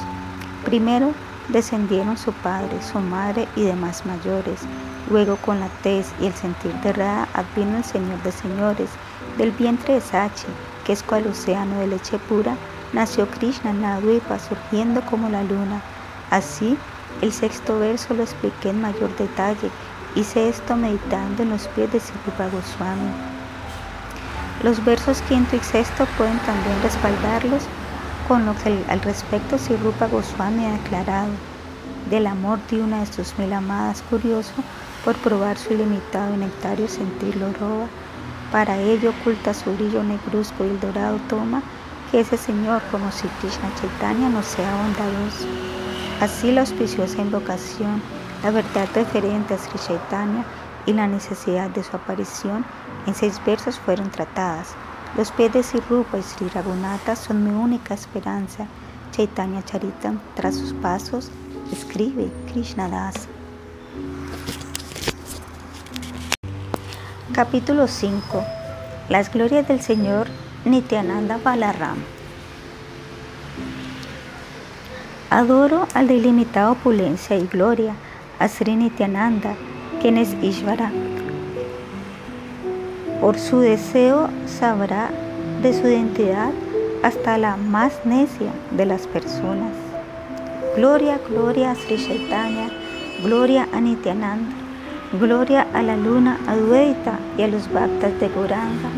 Primero 0.66 1.14
descendieron 1.50 2.18
su 2.18 2.34
padre, 2.34 2.82
su 2.82 3.00
madre 3.00 3.48
y 3.56 3.64
demás 3.64 4.06
mayores. 4.06 4.62
Luego 5.10 5.38
con 5.38 5.60
la 5.60 5.70
tez 5.84 6.12
y 6.20 6.28
el 6.28 6.34
sentir 6.34 6.74
de 6.82 6.94
Ra 6.94 7.28
advino 7.34 7.78
el 7.78 7.84
Señor 7.84 8.22
de 8.24 8.32
señores. 8.32 8.90
Del 9.38 9.52
vientre 9.52 9.96
de 9.96 10.02
Sachi, 10.02 10.48
que 10.86 10.94
es 10.94 11.04
cual 11.04 11.28
océano 11.28 11.80
de 11.80 11.88
leche 11.88 12.20
pura, 12.20 12.56
nació 12.94 13.28
Krishna 13.28 13.74
la 13.74 14.00
surgiendo 14.40 15.02
como 15.02 15.30
la 15.30 15.44
luna. 15.44 15.82
Así, 16.30 16.78
el 17.22 17.32
sexto 17.32 17.80
verso 17.80 18.14
lo 18.14 18.24
expliqué 18.24 18.70
en 18.70 18.82
mayor 18.82 19.16
detalle. 19.16 19.70
Hice 20.15 20.49
esto 20.49 20.76
meditando 20.76 21.44
en 21.44 21.49
los 21.49 21.68
pies 21.68 21.91
de 21.91 21.99
Sirupa 21.99 22.48
Goswami. 22.48 23.11
Los 24.64 24.84
versos 24.84 25.22
quinto 25.30 25.56
y 25.56 25.60
sexto 25.60 26.07
pueden 26.18 26.40
también 26.40 26.81
respaldarlos 26.81 27.64
con 28.27 28.45
lo 28.45 28.56
que 28.56 28.84
al 28.90 29.02
respecto 29.02 29.60
Sirupa 29.60 30.07
Goswami 30.07 30.65
ha 30.65 30.72
declarado 30.73 31.30
del 32.10 32.26
amor 32.26 32.60
de 32.72 32.81
una 32.81 33.02
de 33.02 33.06
sus 33.06 33.38
mil 33.38 33.53
amadas 33.53 34.02
curioso 34.10 34.53
por 35.06 35.15
probar 35.18 35.57
su 35.60 35.73
ilimitado 35.73 36.34
y 36.34 36.38
nectario 36.38 36.88
sentirlo 36.88 37.53
roba. 37.53 37.88
Para 38.52 38.77
ello 38.77 39.11
oculta 39.11 39.53
su 39.53 39.72
brillo 39.76 40.03
negruzco 40.03 40.65
y 40.65 40.69
el 40.69 40.80
dorado 40.80 41.19
toma 41.30 41.61
que 42.11 42.22
ese 42.22 42.36
Señor 42.36 42.81
como 42.90 43.11
si 43.11 43.27
Krishna 43.40 43.69
Chaitanya 43.80 44.30
no 44.30 44.41
sea 44.41 44.76
bondadoso. 44.76 45.45
Así 46.19 46.52
la 46.52 46.61
auspiciosa 46.61 47.22
invocación, 47.22 48.02
la 48.44 48.52
verdad 48.52 48.88
referente 48.94 49.53
a 49.53 49.57
Sri 49.57 49.80
Chaitanya 49.80 50.45
y 50.86 50.94
la 50.94 51.07
necesidad 51.07 51.70
de 51.70 51.84
su 51.84 51.95
aparición 51.95 52.66
en 53.06 53.16
seis 53.16 53.40
versos 53.45 53.80
fueron 53.80 54.10
tratadas. 54.10 54.76
Los 55.18 55.32
pies 55.32 55.52
de 55.53 55.64
Sri 55.64 55.82
y 56.18 56.22
Sri 56.22 56.49
Raghunatha 56.49 57.16
son 57.16 57.44
mi 57.44 57.52
única 57.52 57.94
esperanza. 57.94 58.68
Chaitanya 59.11 59.64
Charitam, 59.64 60.20
tras 60.36 60.56
sus 60.56 60.74
pasos, 60.74 61.32
escribe 61.72 62.32
Krishna 62.52 62.88
Das. 62.88 63.28
Capítulo 67.34 67.88
5. 67.88 68.44
Las 69.10 69.32
glorias 69.32 69.68
del 69.68 69.82
Señor 69.82 70.28
Nityananda 70.66 71.38
Balaram. 71.44 71.98
Adoro 75.30 75.88
al 75.94 76.07
de 76.07 76.16
ilimitada 76.16 76.72
opulencia 76.72 77.38
y 77.38 77.45
gloria, 77.48 77.95
a 78.40 78.48
Sri 78.48 78.76
Nityananda, 78.76 79.53
quien 80.02 80.18
es 80.18 80.36
Ishvara. 80.41 80.91
Por 83.22 83.38
su 83.38 83.60
deseo 83.60 84.30
sabrá 84.48 85.10
de 85.61 85.74
su 85.74 85.88
identidad 85.88 86.52
hasta 87.03 87.38
la 87.38 87.57
más 87.57 87.94
necia 88.06 88.52
de 88.72 88.86
las 88.86 89.07
personas. 89.07 89.74
Gloria, 90.76 91.20
gloria 91.30 91.72
a 91.72 91.76
Sri 91.76 91.98
Chaitanya, 91.98 92.70
gloria 93.24 93.68
a 93.74 93.82
Nityananda, 93.82 94.56
gloria 95.20 95.68
a 95.74 95.84
la 95.84 95.98
luna 95.98 96.40
Advaita 96.48 97.20
y 97.38 97.44
a 97.44 97.48
los 97.48 97.72
bhaktas 97.72 98.20
de 98.20 98.30
Goranga. 98.30 98.90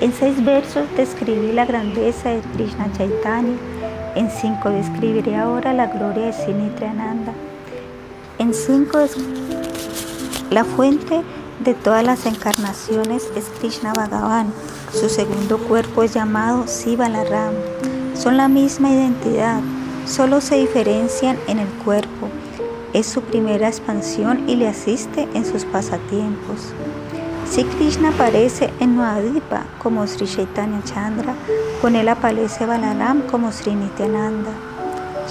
En 0.00 0.12
seis 0.12 0.44
versos 0.44 0.86
describí 0.96 1.52
la 1.52 1.66
grandeza 1.66 2.30
de 2.30 2.40
Krishna 2.54 2.86
Chaitanya 2.96 3.56
en 4.14 4.30
cinco 4.30 4.70
describiré 4.70 5.34
ahora 5.34 5.72
la 5.72 5.86
gloria 5.86 6.26
de 6.26 6.32
Sinitriananda. 6.32 7.33
En 8.44 8.52
la 10.50 10.64
fuente 10.64 11.22
de 11.64 11.72
todas 11.72 12.04
las 12.04 12.26
encarnaciones 12.26 13.30
es 13.34 13.46
Krishna 13.58 13.94
Bhagavan. 13.94 14.52
Su 14.92 15.08
segundo 15.08 15.56
cuerpo 15.56 16.02
es 16.02 16.12
llamado 16.12 16.66
Sivalaram. 16.66 17.54
Son 18.12 18.36
la 18.36 18.48
misma 18.48 18.90
identidad, 18.90 19.60
solo 20.06 20.42
se 20.42 20.56
diferencian 20.56 21.38
en 21.48 21.58
el 21.58 21.68
cuerpo. 21.86 22.28
Es 22.92 23.06
su 23.06 23.22
primera 23.22 23.66
expansión 23.66 24.46
y 24.46 24.56
le 24.56 24.68
asiste 24.68 25.26
en 25.32 25.46
sus 25.46 25.64
pasatiempos. 25.64 26.74
Si 27.50 27.64
Krishna 27.64 28.10
aparece 28.10 28.70
en 28.78 28.94
Nuadipa 28.94 29.64
como 29.82 30.06
Sri 30.06 30.26
Chaitanya 30.26 30.82
Chandra, 30.84 31.34
con 31.80 31.96
él 31.96 32.10
aparece 32.10 32.66
Balaram 32.66 33.22
como 33.22 33.50
Sri 33.52 33.74
Nityananda. 33.74 34.50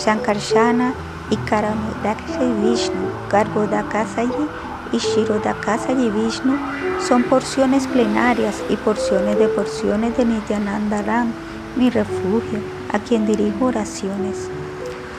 Shankarshana 0.03 0.95
y 1.33 1.37
Karamudakashi 1.49 2.45
Vishnu, 2.61 3.09
Garbhodakasayi 3.31 4.45
y 4.91 4.97
Shirodakasayi 4.97 6.11
Vishnu 6.11 6.55
son 6.99 7.23
porciones 7.23 7.87
plenarias 7.87 8.61
y 8.69 8.75
porciones 8.75 9.39
de 9.39 9.47
porciones 9.47 10.15
de 10.15 10.25
Nityananda 10.25 11.01
Ram, 11.01 11.33
mi 11.75 11.89
refugio, 11.89 12.59
a 12.91 12.99
quien 12.99 13.25
dirijo 13.25 13.65
oraciones. 13.65 14.47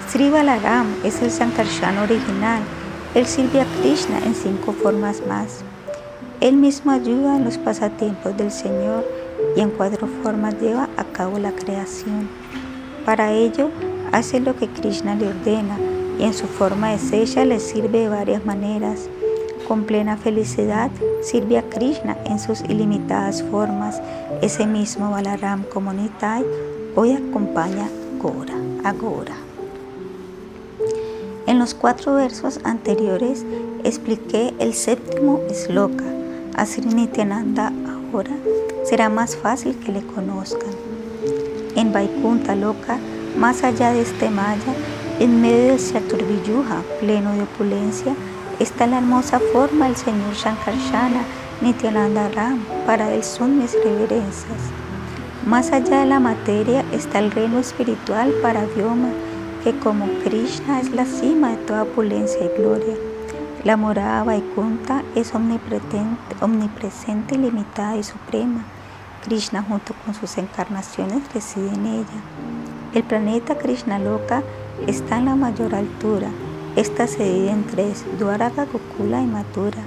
Sri 0.09 0.31
Balaram 0.31 0.87
es 1.03 1.21
el 1.21 1.33
Sankarshana 1.33 2.03
original, 2.03 2.63
él 3.17 3.27
sirve 3.27 3.63
a 3.63 3.67
Krishna 3.81 4.19
en 4.25 4.37
cinco 4.37 4.73
formas 4.73 5.21
más. 5.27 5.65
Él 6.41 6.57
mismo 6.57 6.93
ayuda 6.93 7.37
en 7.37 7.45
los 7.45 7.59
pasatiempos 7.59 8.37
del 8.37 8.53
Señor 8.53 9.05
y 9.57 9.61
en 9.61 9.71
cuatro 9.71 10.07
formas 10.23 10.55
lleva 10.61 10.89
a 10.97 11.05
cabo 11.05 11.41
la 11.41 11.51
creación. 11.51 12.29
Para 13.05 13.33
ello, 13.33 13.71
hace 14.13 14.39
lo 14.39 14.55
que 14.55 14.69
Krishna 14.69 15.17
le 15.17 15.29
ordena 15.29 15.77
y 16.19 16.25
en 16.25 16.35
su 16.35 16.47
forma 16.47 16.91
de 16.91 16.99
sella 16.99 17.45
le 17.45 17.61
sirve 17.61 18.01
de 18.01 18.09
varias 18.09 18.45
maneras. 18.45 19.09
Con 19.69 19.85
plena 19.85 20.17
felicidad 20.17 20.91
sirve 21.23 21.59
a 21.59 21.63
Krishna 21.63 22.17
en 22.27 22.39
sus 22.39 22.61
ilimitadas 22.63 23.43
formas. 23.43 24.01
Ese 24.43 24.67
mismo 24.67 25.11
Balaram 25.11 25.65
como 25.73 25.93
hoy 26.95 27.13
acompaña 27.13 27.89
Gora, 28.21 28.55
a. 28.85 28.95
En 31.47 31.59
los 31.59 31.75
cuatro 31.75 32.15
versos 32.15 32.61
anteriores 32.65 33.45
expliqué 33.85 34.55
el 34.59 34.75
séptimo 34.75 35.41
sloka 35.53 36.05
a 36.57 36.67
Sri 36.67 36.87
Nityananda 36.87 37.73
ahora 38.15 38.31
será 38.85 39.09
más 39.09 39.37
fácil 39.37 39.77
que 39.79 39.91
le 39.91 40.03
conozcan. 40.07 40.71
En 41.75 41.93
Vaikunta 41.93 42.55
Loka, 42.55 42.99
más 43.37 43.65
allá 43.65 43.93
de 43.93 44.03
este 44.03 44.31
Maya, 44.31 44.73
en 45.21 45.41
medio 45.41 45.69
del 45.69 45.79
Chaturviyuja, 45.79 46.83
pleno 47.01 47.33
de 47.33 47.43
opulencia, 47.43 48.15
está 48.59 48.87
la 48.87 48.99
hermosa 48.99 49.41
forma 49.53 49.87
del 49.87 49.97
Señor 49.97 50.35
Shankarshana 50.35 51.23
Nityananda 51.61 52.29
Ram. 52.31 52.59
Para 52.87 53.13
él 53.13 53.23
son 53.23 53.59
mis 53.59 53.73
reverencias. 53.85 54.59
Más 55.47 55.73
allá 55.73 56.01
de 56.01 56.07
la 56.07 56.21
materia 56.21 56.85
está 56.93 57.21
el 57.21 57.31
reino 57.31 57.59
espiritual 57.59 58.33
para 58.43 58.65
Vyoma, 58.65 59.11
que 59.63 59.79
como 59.79 60.07
Krishna 60.25 60.81
es 60.81 60.91
la 60.91 61.05
cima 61.05 61.51
de 61.51 61.57
toda 61.59 61.85
opulencia 61.85 62.45
y 62.45 62.59
gloria. 62.59 62.95
La 63.63 63.77
morada 63.77 64.25
Vaikunta 64.25 65.03
es 65.15 65.33
omnipresente, 65.35 67.39
limitada 67.39 67.97
y 67.97 68.03
suprema. 68.03 68.65
Krishna 69.25 69.63
junto 69.63 69.95
con 70.05 70.15
sus 70.15 70.37
encarnaciones 70.39 71.23
reside 71.33 71.69
en 71.69 71.87
ella. 71.87 72.21
El 72.93 73.05
planeta 73.05 73.57
Krishna 73.57 73.99
Loka 73.99 74.43
está 74.87 75.19
en 75.19 75.27
la 75.27 75.37
mayor 75.37 75.75
altura. 75.75 76.29
Esta 76.77 77.07
se 77.07 77.25
divide 77.25 77.51
en 77.51 77.65
tres, 77.65 78.05
Dwaraka, 78.19 78.67
Gokula 78.67 79.23
y 79.23 79.27
Mathura. 79.27 79.83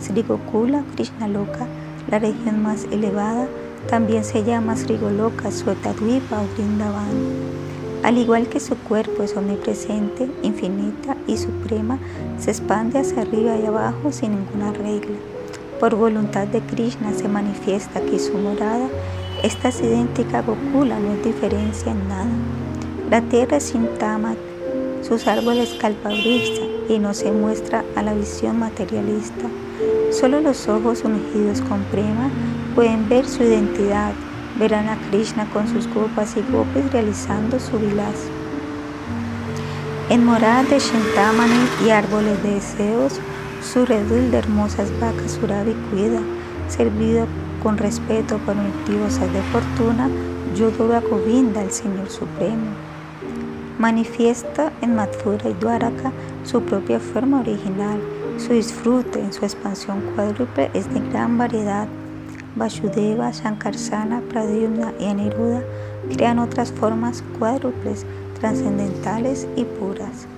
Sri 0.00 0.22
Gokula, 0.22 0.82
Krishna 0.94 1.28
Loka, 1.28 1.66
la 2.10 2.18
región 2.18 2.62
más 2.62 2.84
elevada, 2.90 3.46
también 3.88 4.24
se 4.24 4.44
llama 4.44 4.76
Sri 4.76 4.96
Goloka, 4.96 5.50
Swetadvipa 5.50 6.40
o 6.40 6.46
Vrindavan. 6.54 7.54
Al 8.02 8.18
igual 8.18 8.48
que 8.48 8.60
su 8.60 8.76
cuerpo 8.76 9.22
es 9.22 9.36
omnipresente, 9.36 10.28
infinita 10.42 11.16
y 11.26 11.36
suprema, 11.36 11.98
se 12.38 12.50
expande 12.50 12.98
hacia 12.98 13.22
arriba 13.22 13.56
y 13.56 13.66
abajo 13.66 14.12
sin 14.12 14.32
ninguna 14.32 14.72
regla. 14.72 15.16
Por 15.80 15.94
voluntad 15.94 16.46
de 16.46 16.60
Krishna 16.60 17.12
se 17.14 17.28
manifiesta 17.28 18.00
que 18.00 18.18
su 18.18 18.34
morada, 18.34 18.88
esta 19.42 19.68
es 19.68 19.80
idéntica 19.80 20.40
a 20.40 20.42
Gokula, 20.42 20.98
no 20.98 21.16
diferencia 21.22 21.92
en 21.92 22.08
nada. 22.08 22.53
La 23.10 23.20
tierra 23.20 23.58
es 23.58 23.70
Shintamat, 23.70 24.38
sus 25.02 25.26
árboles 25.26 25.76
kalpavrisa 25.78 26.62
y 26.88 26.98
no 26.98 27.12
se 27.12 27.30
muestra 27.30 27.84
a 27.96 28.02
la 28.02 28.14
visión 28.14 28.58
materialista. 28.58 29.44
Solo 30.10 30.40
los 30.40 30.66
ojos 30.68 31.04
ungidos 31.04 31.60
con 31.60 31.82
prema 31.84 32.30
pueden 32.74 33.06
ver 33.06 33.26
su 33.26 33.42
identidad, 33.42 34.12
verán 34.58 34.88
a 34.88 34.96
Krishna 35.10 35.46
con 35.52 35.68
sus 35.68 35.86
gopas 35.92 36.34
y 36.38 36.50
gopes 36.50 36.90
realizando 36.92 37.60
su 37.60 37.78
vilas. 37.78 38.16
En 40.08 40.24
moradas 40.24 40.70
de 40.70 40.78
Shintamani 40.78 41.68
y 41.86 41.90
árboles 41.90 42.42
de 42.42 42.54
deseos, 42.54 43.20
su 43.62 43.84
redul 43.84 44.30
de 44.30 44.38
hermosas 44.38 44.88
vacas 44.98 45.32
Surabi 45.32 45.74
cuida, 45.90 46.20
servido 46.68 47.26
con 47.62 47.76
respeto 47.76 48.38
por 48.38 48.54
motivos 48.54 49.20
de 49.20 49.42
fortuna, 49.52 50.08
Yodoba 50.56 51.00
Govinda, 51.00 51.62
el 51.62 51.70
Señor 51.70 52.08
Supremo. 52.08 52.93
Manifiesta 53.78 54.72
en 54.82 54.94
Mathura 54.94 55.50
y 55.50 55.54
Dwaraka 55.54 56.12
su 56.44 56.62
propia 56.62 57.00
forma 57.00 57.40
original. 57.40 58.00
Su 58.38 58.52
disfrute 58.52 59.20
en 59.20 59.32
su 59.32 59.44
expansión 59.44 60.00
cuádruple 60.14 60.70
es 60.74 60.92
de 60.92 61.00
gran 61.10 61.38
variedad 61.38 61.88
Vasudeva, 62.56 63.32
Shankarsana, 63.32 64.20
Pradyumna 64.28 64.92
y 65.00 65.06
Aniruddha 65.06 65.62
crean 66.14 66.38
otras 66.38 66.70
formas 66.70 67.24
cuádruples, 67.38 68.06
trascendentales 68.38 69.48
y 69.56 69.64
puras. 69.64 70.28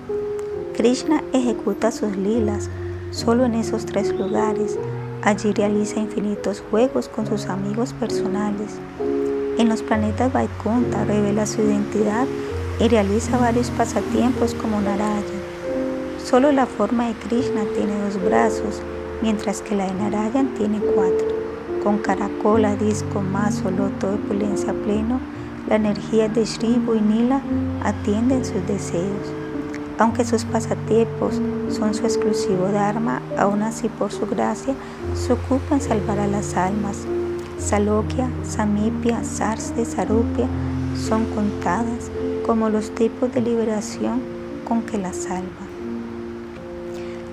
Krishna 0.75 1.23
ejecuta 1.33 1.91
sus 1.91 2.15
lilas 2.17 2.69
solo 3.11 3.45
en 3.45 3.53
esos 3.53 3.85
tres 3.85 4.13
lugares. 4.13 4.79
Allí 5.21 5.51
realiza 5.53 5.99
infinitos 5.99 6.63
juegos 6.71 7.07
con 7.07 7.27
sus 7.27 7.45
amigos 7.47 7.93
personales. 7.93 8.79
En 9.59 9.69
los 9.69 9.83
planetas 9.83 10.33
Vaikunta 10.33 11.03
revela 11.05 11.45
su 11.45 11.61
identidad 11.61 12.25
y 12.79 12.87
realiza 12.87 13.37
varios 13.37 13.69
pasatiempos 13.71 14.53
como 14.53 14.81
Narayana. 14.81 15.23
Solo 16.23 16.51
la 16.51 16.65
forma 16.65 17.07
de 17.07 17.13
Krishna 17.13 17.63
tiene 17.73 17.99
dos 18.01 18.21
brazos, 18.23 18.81
mientras 19.21 19.61
que 19.61 19.75
la 19.75 19.87
de 19.87 19.93
Narayan 19.93 20.53
tiene 20.55 20.79
cuatro. 20.79 21.27
Con 21.83 21.99
caracola, 21.99 22.75
disco, 22.75 23.21
mazo, 23.21 23.71
loto 23.71 24.09
de 24.09 24.15
opulencia 24.15 24.73
pleno, 24.73 25.19
la 25.67 25.75
energía 25.75 26.27
de 26.27 26.45
Sri 26.45 26.67
y 26.67 27.01
Nila 27.01 27.41
atienden 27.83 28.43
sus 28.45 28.65
deseos. 28.67 29.33
Aunque 29.99 30.25
sus 30.25 30.45
pasatiempos 30.45 31.41
son 31.69 31.95
su 31.95 32.03
exclusivo 32.03 32.67
Dharma, 32.67 33.21
aún 33.37 33.63
así 33.63 33.89
por 33.89 34.11
su 34.11 34.27
gracia 34.27 34.75
se 35.15 35.33
ocupan 35.33 35.81
salvar 35.81 36.19
a 36.19 36.27
las 36.27 36.55
almas. 36.55 37.05
Salokya, 37.57 38.29
Samipya, 38.43 39.23
Sarste, 39.23 39.85
Sarupya 39.85 40.47
son 40.95 41.25
contadas 41.33 42.11
como 42.47 42.69
los 42.69 42.95
tipos 42.95 43.33
de 43.33 43.41
liberación 43.41 44.21
con 44.65 44.83
que 44.83 44.97
la 44.97 45.11
salva. 45.11 45.67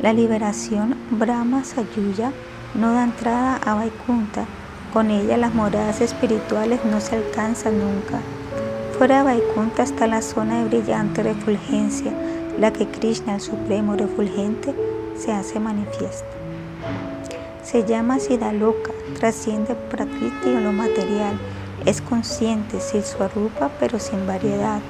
La 0.02 0.12
liberación 0.12 0.96
Brahma 1.12 1.62
Sayuya 1.62 2.32
no 2.74 2.92
da 2.92 3.04
entrada 3.04 3.60
a 3.64 3.76
Vaikunta, 3.76 4.44
con 4.92 5.12
ella 5.12 5.36
las 5.36 5.54
moradas 5.54 6.00
espirituales 6.00 6.84
no 6.84 7.00
se 7.00 7.14
alcanzan 7.16 7.78
nunca. 7.78 8.18
Fuera 8.98 9.18
de 9.18 9.24
Vaikunta 9.24 9.84
está 9.84 10.08
la 10.08 10.20
zona 10.20 10.58
de 10.58 10.68
brillante 10.68 11.22
refulgencia, 11.22 12.12
la 12.58 12.72
que 12.72 12.88
Krishna, 12.88 13.36
el 13.36 13.40
supremo 13.40 13.94
refulgente, 13.94 14.74
se 15.16 15.30
hace 15.30 15.60
manifiesta. 15.60 16.26
Se 17.62 17.84
llama 17.84 18.18
Siddhaloka, 18.18 18.90
trasciende 19.18 19.76
Prakriti 19.76 20.48
o 20.56 20.60
lo 20.60 20.72
material, 20.72 21.38
es 21.84 22.00
consciente, 22.00 22.80
sin 22.80 23.04
su 23.04 23.22
arrupa, 23.22 23.70
pero 23.78 23.98
sin 23.98 24.26
variedad. 24.26 24.80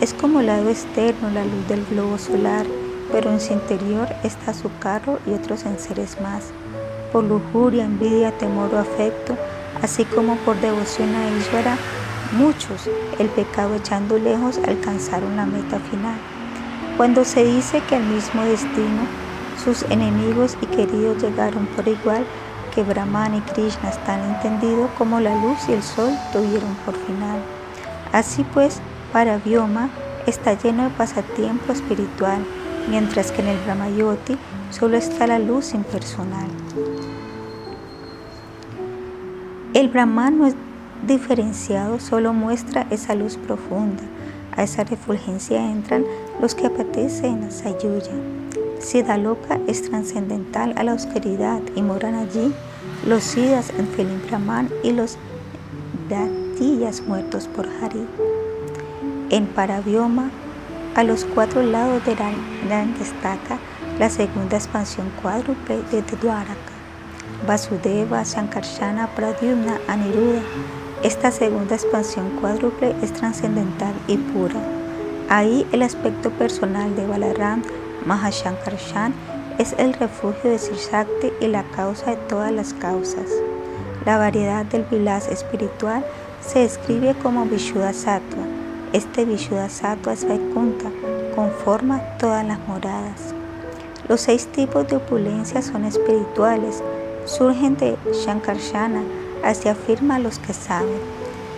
Es 0.00 0.12
como 0.12 0.40
el 0.40 0.46
lado 0.46 0.68
externo, 0.68 1.30
la 1.30 1.42
luz 1.42 1.66
del 1.68 1.82
globo 1.86 2.18
solar, 2.18 2.66
pero 3.10 3.30
en 3.30 3.40
su 3.40 3.54
interior 3.54 4.08
está 4.24 4.52
su 4.52 4.70
carro 4.78 5.18
y 5.26 5.32
otros 5.32 5.64
enseres 5.64 6.20
más. 6.20 6.52
Por 7.12 7.24
lujuria, 7.24 7.86
envidia, 7.86 8.36
temor 8.36 8.74
o 8.74 8.78
afecto, 8.78 9.38
así 9.82 10.04
como 10.04 10.36
por 10.38 10.60
devoción 10.60 11.14
a 11.14 11.30
Ishvara, 11.30 11.78
muchos, 12.32 12.90
el 13.18 13.28
pecado 13.28 13.74
echando 13.74 14.18
lejos, 14.18 14.58
alcanzaron 14.68 15.34
la 15.34 15.46
meta 15.46 15.78
final. 15.78 16.18
Cuando 16.98 17.24
se 17.24 17.44
dice 17.44 17.80
que 17.88 17.96
al 17.96 18.04
mismo 18.04 18.42
destino, 18.44 19.00
sus 19.64 19.82
enemigos 19.84 20.58
y 20.60 20.66
queridos 20.66 21.22
llegaron 21.22 21.64
por 21.68 21.88
igual, 21.88 22.26
que 22.74 22.82
Brahman 22.82 23.36
y 23.36 23.40
Krishna 23.40 23.88
están 23.88 24.20
entendidos 24.34 24.90
como 24.98 25.20
la 25.20 25.34
luz 25.36 25.58
y 25.70 25.72
el 25.72 25.82
sol 25.82 26.10
tuvieron 26.34 26.74
por 26.84 26.94
final. 26.94 27.40
Así 28.12 28.44
pues, 28.52 28.82
para 29.12 29.38
Bioma 29.38 29.88
está 30.26 30.54
lleno 30.54 30.84
de 30.84 30.90
pasatiempo 30.90 31.72
espiritual, 31.72 32.44
mientras 32.90 33.32
que 33.32 33.42
en 33.42 33.48
el 33.48 33.58
Brahmayoti 33.60 34.36
solo 34.70 34.96
está 34.96 35.26
la 35.26 35.38
luz 35.38 35.74
impersonal. 35.74 36.48
El 39.74 39.88
Brahman 39.88 40.38
no 40.38 40.46
es 40.46 40.54
diferenciado, 41.06 42.00
solo 42.00 42.32
muestra 42.32 42.86
esa 42.90 43.14
luz 43.14 43.36
profunda. 43.36 44.02
A 44.56 44.62
esa 44.62 44.84
refulgencia 44.84 45.70
entran 45.70 46.04
los 46.40 46.54
que 46.54 46.66
apetecen 46.66 47.44
a 47.44 47.50
Sayuya. 47.50 48.12
Siddhaloka 48.78 49.60
es 49.66 49.82
trascendental 49.82 50.72
a 50.76 50.82
la 50.82 50.94
oscuridad 50.94 51.60
y 51.74 51.82
moran 51.82 52.14
allí 52.14 52.54
los 53.06 53.22
Siddhas 53.22 53.70
en 53.78 53.86
Felim 53.86 54.20
Brahman 54.26 54.70
y 54.82 54.92
los 54.92 55.18
Datillas 56.08 57.02
muertos 57.02 57.48
por 57.48 57.66
Hari 57.66 58.06
en 59.30 59.46
Parabioma, 59.46 60.30
a 60.94 61.02
los 61.02 61.24
cuatro 61.24 61.62
lados 61.62 62.04
de 62.04 62.14
Ran 62.14 62.98
destaca 62.98 63.58
la 63.98 64.08
segunda 64.08 64.56
expansión 64.56 65.10
cuádruple 65.20 65.82
de 65.90 66.02
Dwaraka. 66.02 66.54
Vasudeva, 67.46 68.24
Sankarsana, 68.24 69.08
Pradyumna, 69.08 69.78
Aniruddha. 69.88 70.42
Esta 71.02 71.30
segunda 71.30 71.74
expansión 71.74 72.30
cuádruple 72.40 72.94
es 73.02 73.12
trascendental 73.12 73.94
y 74.06 74.16
pura. 74.16 74.60
Ahí 75.28 75.66
el 75.72 75.82
aspecto 75.82 76.30
personal 76.30 76.94
de 76.96 77.06
Balaram, 77.06 77.62
Mahashankarshan, 78.06 79.12
es 79.58 79.74
el 79.78 79.92
refugio 79.94 80.50
de 80.50 80.58
Sirsakti 80.58 81.32
y 81.40 81.48
la 81.48 81.64
causa 81.74 82.12
de 82.12 82.16
todas 82.16 82.52
las 82.52 82.74
causas. 82.74 83.30
La 84.04 84.18
variedad 84.18 84.64
del 84.64 84.84
vilas 84.84 85.28
espiritual 85.28 86.04
se 86.40 86.60
describe 86.60 87.14
como 87.22 87.44
Vishuddha 87.44 87.92
Sattva, 87.92 88.55
este 88.96 89.26
Vishuddha-sattva 89.26 90.14
es 90.14 90.26
conforma 91.34 92.00
todas 92.18 92.46
las 92.46 92.58
moradas. 92.66 93.34
Los 94.08 94.22
seis 94.22 94.46
tipos 94.46 94.88
de 94.88 94.96
opulencia 94.96 95.60
son 95.60 95.84
espirituales, 95.84 96.82
surgen 97.26 97.76
de 97.76 97.98
Shankarshana, 98.10 99.02
así 99.44 99.68
afirma 99.68 100.18
los 100.18 100.38
que 100.38 100.54
saben. 100.54 100.98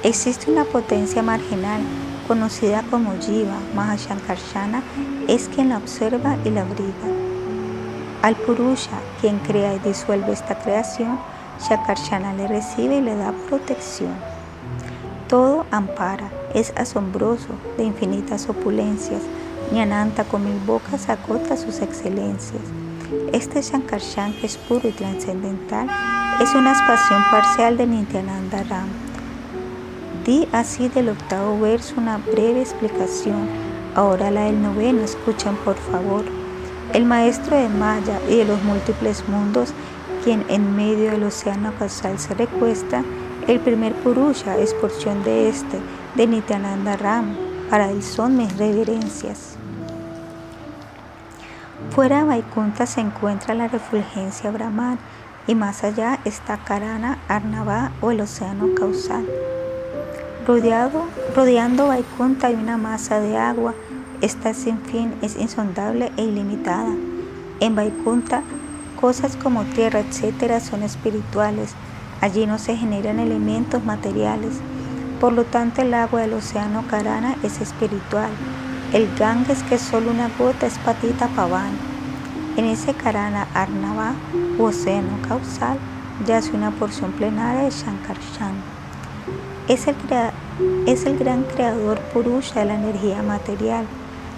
Existe 0.02 0.50
una 0.50 0.64
potencia 0.64 1.22
marginal 1.22 1.80
conocida 2.26 2.82
como 2.90 3.12
Jiva, 3.20 3.58
Mahashankarshana, 3.76 4.82
es 5.28 5.48
quien 5.48 5.68
la 5.68 5.76
observa 5.76 6.36
y 6.44 6.50
la 6.50 6.62
abriga. 6.62 7.08
Al 8.22 8.34
Purusha, 8.34 8.98
quien 9.20 9.38
crea 9.38 9.74
y 9.74 9.78
disuelve 9.78 10.32
esta 10.32 10.58
creación, 10.58 11.20
Shankarshana 11.60 12.34
le 12.34 12.48
recibe 12.48 12.96
y 12.96 13.00
le 13.00 13.14
da 13.14 13.32
protección. 13.48 14.14
Todo 15.28 15.66
ampara, 15.70 16.30
es 16.54 16.72
asombroso, 16.76 17.48
de 17.76 17.84
infinitas 17.84 18.48
opulencias. 18.48 19.22
Nyananta 19.72 20.24
con 20.24 20.44
mil 20.44 20.58
bocas 20.66 21.08
acota 21.08 21.56
sus 21.56 21.80
excelencias. 21.80 22.62
Este 23.32 23.62
Shankarshan, 23.62 24.32
que 24.34 24.46
es 24.46 24.56
puro 24.56 24.88
y 24.88 24.92
trascendental, 24.92 25.88
es 26.42 26.54
una 26.54 26.72
expansión 26.72 27.22
parcial 27.30 27.76
de 27.76 27.86
Nityananda 27.86 28.62
Ram. 28.64 28.88
Di 30.24 30.46
así 30.52 30.88
del 30.88 31.10
octavo 31.10 31.60
verso 31.60 31.94
una 31.98 32.18
breve 32.18 32.60
explicación. 32.60 33.48
Ahora 33.94 34.30
la 34.30 34.44
del 34.44 34.62
noveno, 34.62 35.02
escuchen 35.02 35.56
por 35.64 35.76
favor. 35.76 36.24
El 36.92 37.04
maestro 37.04 37.56
de 37.56 37.68
Maya 37.68 38.20
y 38.28 38.36
de 38.36 38.44
los 38.44 38.62
múltiples 38.62 39.26
mundos, 39.28 39.72
quien 40.24 40.44
en 40.48 40.76
medio 40.76 41.10
del 41.10 41.24
océano 41.24 41.72
causal 41.78 42.18
se 42.18 42.34
recuesta, 42.34 43.02
el 43.46 43.60
primer 43.60 43.94
Purusha 43.94 44.58
es 44.58 44.74
porción 44.74 45.24
de 45.24 45.48
este, 45.48 45.78
de 46.14 46.26
Nityananda 46.26 46.96
Ram. 46.96 47.36
Para 47.70 47.90
él 47.90 48.02
son 48.02 48.36
mis 48.36 48.56
reverencias. 48.56 49.56
Fuera 51.90 52.18
de 52.18 52.24
Vaikunta 52.24 52.86
se 52.86 53.00
encuentra 53.00 53.54
la 53.54 53.68
refulgencia 53.68 54.50
Brahman 54.50 54.98
y 55.46 55.54
más 55.54 55.84
allá 55.84 56.18
está 56.24 56.58
Karana, 56.58 57.18
Arnava 57.28 57.92
o 58.00 58.10
el 58.10 58.20
océano 58.20 58.74
causal. 58.74 59.26
Rodeado, 60.46 61.04
rodeando 61.34 61.88
Vaikunta 61.88 62.46
hay 62.46 62.54
una 62.54 62.78
masa 62.78 63.20
de 63.20 63.36
agua. 63.36 63.74
Esta 64.20 64.54
sin 64.54 64.80
fin 64.80 65.14
es 65.22 65.36
insondable 65.36 66.10
e 66.16 66.22
ilimitada. 66.22 66.94
En 67.60 67.76
Vaikunta, 67.76 68.42
cosas 69.00 69.36
como 69.36 69.64
tierra, 69.64 70.00
etcétera, 70.00 70.60
son 70.60 70.82
espirituales 70.82 71.74
Allí 72.20 72.46
no 72.46 72.58
se 72.58 72.76
generan 72.76 73.20
elementos 73.20 73.84
materiales. 73.84 74.54
Por 75.20 75.32
lo 75.32 75.44
tanto, 75.44 75.82
el 75.82 75.94
agua 75.94 76.20
del 76.20 76.34
océano 76.34 76.84
Karana 76.88 77.36
es 77.42 77.60
espiritual. 77.60 78.30
El 78.92 79.08
Ganges, 79.16 79.62
que 79.64 79.74
es 79.74 79.82
solo 79.82 80.10
una 80.10 80.30
gota, 80.38 80.66
es 80.66 80.78
Patita 80.78 81.26
Pavan. 81.28 81.72
En 82.56 82.64
ese 82.64 82.94
Karana 82.94 83.48
Arnava, 83.52 84.12
u 84.58 84.64
océano 84.64 85.18
causal, 85.26 85.78
yace 86.24 86.52
una 86.54 86.70
porción 86.70 87.12
plenaria 87.12 87.64
de 87.64 87.70
Shankarshan. 87.70 88.54
Es 89.66 89.88
el, 89.88 89.96
es 90.86 91.04
el 91.04 91.18
gran 91.18 91.42
creador 91.42 91.98
Purusha 92.12 92.60
de 92.60 92.66
la 92.66 92.74
energía 92.74 93.22
material. 93.22 93.86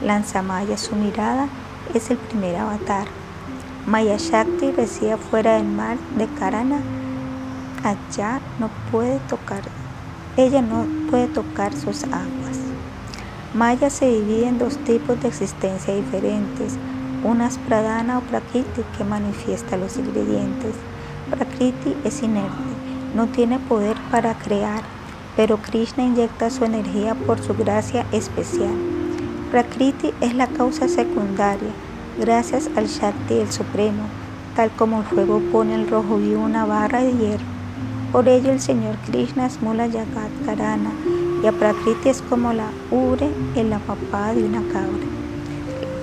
Lanzamaya, 0.02 0.78
su 0.78 0.96
mirada, 0.96 1.48
es 1.92 2.10
el 2.10 2.16
primer 2.16 2.56
avatar. 2.56 3.06
Maya 3.86 4.16
Shakti 4.16 4.72
reside 4.72 5.16
fuera 5.16 5.56
del 5.56 5.66
mar 5.66 5.98
de 6.16 6.26
Karana 6.38 6.80
allá 7.84 8.40
no 8.58 8.70
puede 8.90 9.18
tocar, 9.20 9.62
ella 10.46 10.62
no 10.62 10.86
puede 11.10 11.26
tocar 11.26 11.74
sus 11.74 12.04
aguas. 12.04 12.58
Maya 13.52 13.90
se 13.90 14.06
divide 14.06 14.48
en 14.48 14.58
dos 14.58 14.78
tipos 14.78 15.20
de 15.20 15.28
existencia 15.28 15.94
diferentes. 15.94 16.76
Una 17.22 17.48
es 17.48 17.58
pradana 17.58 18.18
o 18.18 18.22
prakriti 18.22 18.82
que 18.96 19.04
manifiesta 19.04 19.76
los 19.76 19.98
ingredientes. 19.98 20.74
Prakriti 21.30 21.94
es 22.04 22.22
inerte, 22.22 22.70
no 23.14 23.26
tiene 23.26 23.58
poder 23.58 23.96
para 24.10 24.34
crear, 24.34 24.82
pero 25.36 25.58
Krishna 25.58 26.04
inyecta 26.04 26.48
su 26.48 26.64
energía 26.64 27.14
por 27.14 27.38
su 27.40 27.54
gracia 27.54 28.06
especial. 28.10 28.74
Prakriti 29.50 30.12
es 30.20 30.34
la 30.34 30.46
causa 30.46 30.88
secundaria, 30.88 31.70
gracias 32.18 32.70
al 32.76 32.86
Shakti 32.86 33.34
el 33.34 33.52
Supremo, 33.52 34.04
tal 34.56 34.70
como 34.70 35.00
el 35.00 35.04
fuego 35.04 35.40
pone 35.52 35.74
el 35.74 35.88
rojo 35.88 36.16
vivo 36.16 36.42
una 36.42 36.64
barra 36.64 37.02
de 37.02 37.12
hierro. 37.12 37.59
Por 38.12 38.28
ello 38.28 38.50
el 38.50 38.60
Señor 38.60 38.96
Krishna 39.06 39.46
es 39.46 39.62
Mula 39.62 39.86
Yagat 39.86 40.32
Karana 40.44 40.90
y 41.44 41.46
a 41.46 41.52
Prakriti 41.52 42.08
es 42.08 42.22
como 42.22 42.52
la 42.52 42.68
ure 42.90 43.30
en 43.54 43.70
la 43.70 43.78
papada 43.78 44.34
de 44.34 44.42
una 44.42 44.62
cabra. 44.72 45.06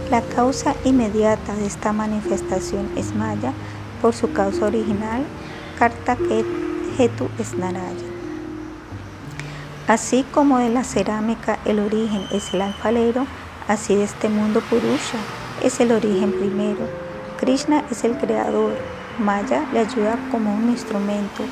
La 0.10 0.22
causa 0.22 0.74
inmediata 0.86 1.54
de 1.56 1.66
esta 1.66 1.92
manifestación 1.92 2.90
es 2.96 3.14
Maya, 3.14 3.52
por 4.02 4.14
su 4.14 4.32
causa 4.32 4.68
original, 4.68 5.26
Kartaketu 5.78 7.28
es 7.40 7.58
Naraya. 7.58 8.06
Así 9.90 10.24
como 10.32 10.60
de 10.60 10.70
la 10.70 10.86
cerámica 10.86 11.60
el 11.66 11.80
origen 11.80 12.24
es 12.32 12.54
el 12.54 12.62
alfalero, 12.62 13.26
así 13.68 13.96
de 13.96 14.06
este 14.06 14.30
mundo 14.30 14.62
Purusha 14.62 15.20
es 15.62 15.82
el 15.82 15.92
origen 15.92 16.32
primero. 16.32 16.88
Krishna 17.38 17.84
es 17.92 18.06
el 18.06 18.18
creador, 18.18 18.72
Maya 19.20 19.66
le 19.74 19.80
ayuda 19.80 20.18
como 20.32 20.56
un 20.56 20.70
instrumento, 20.70 21.44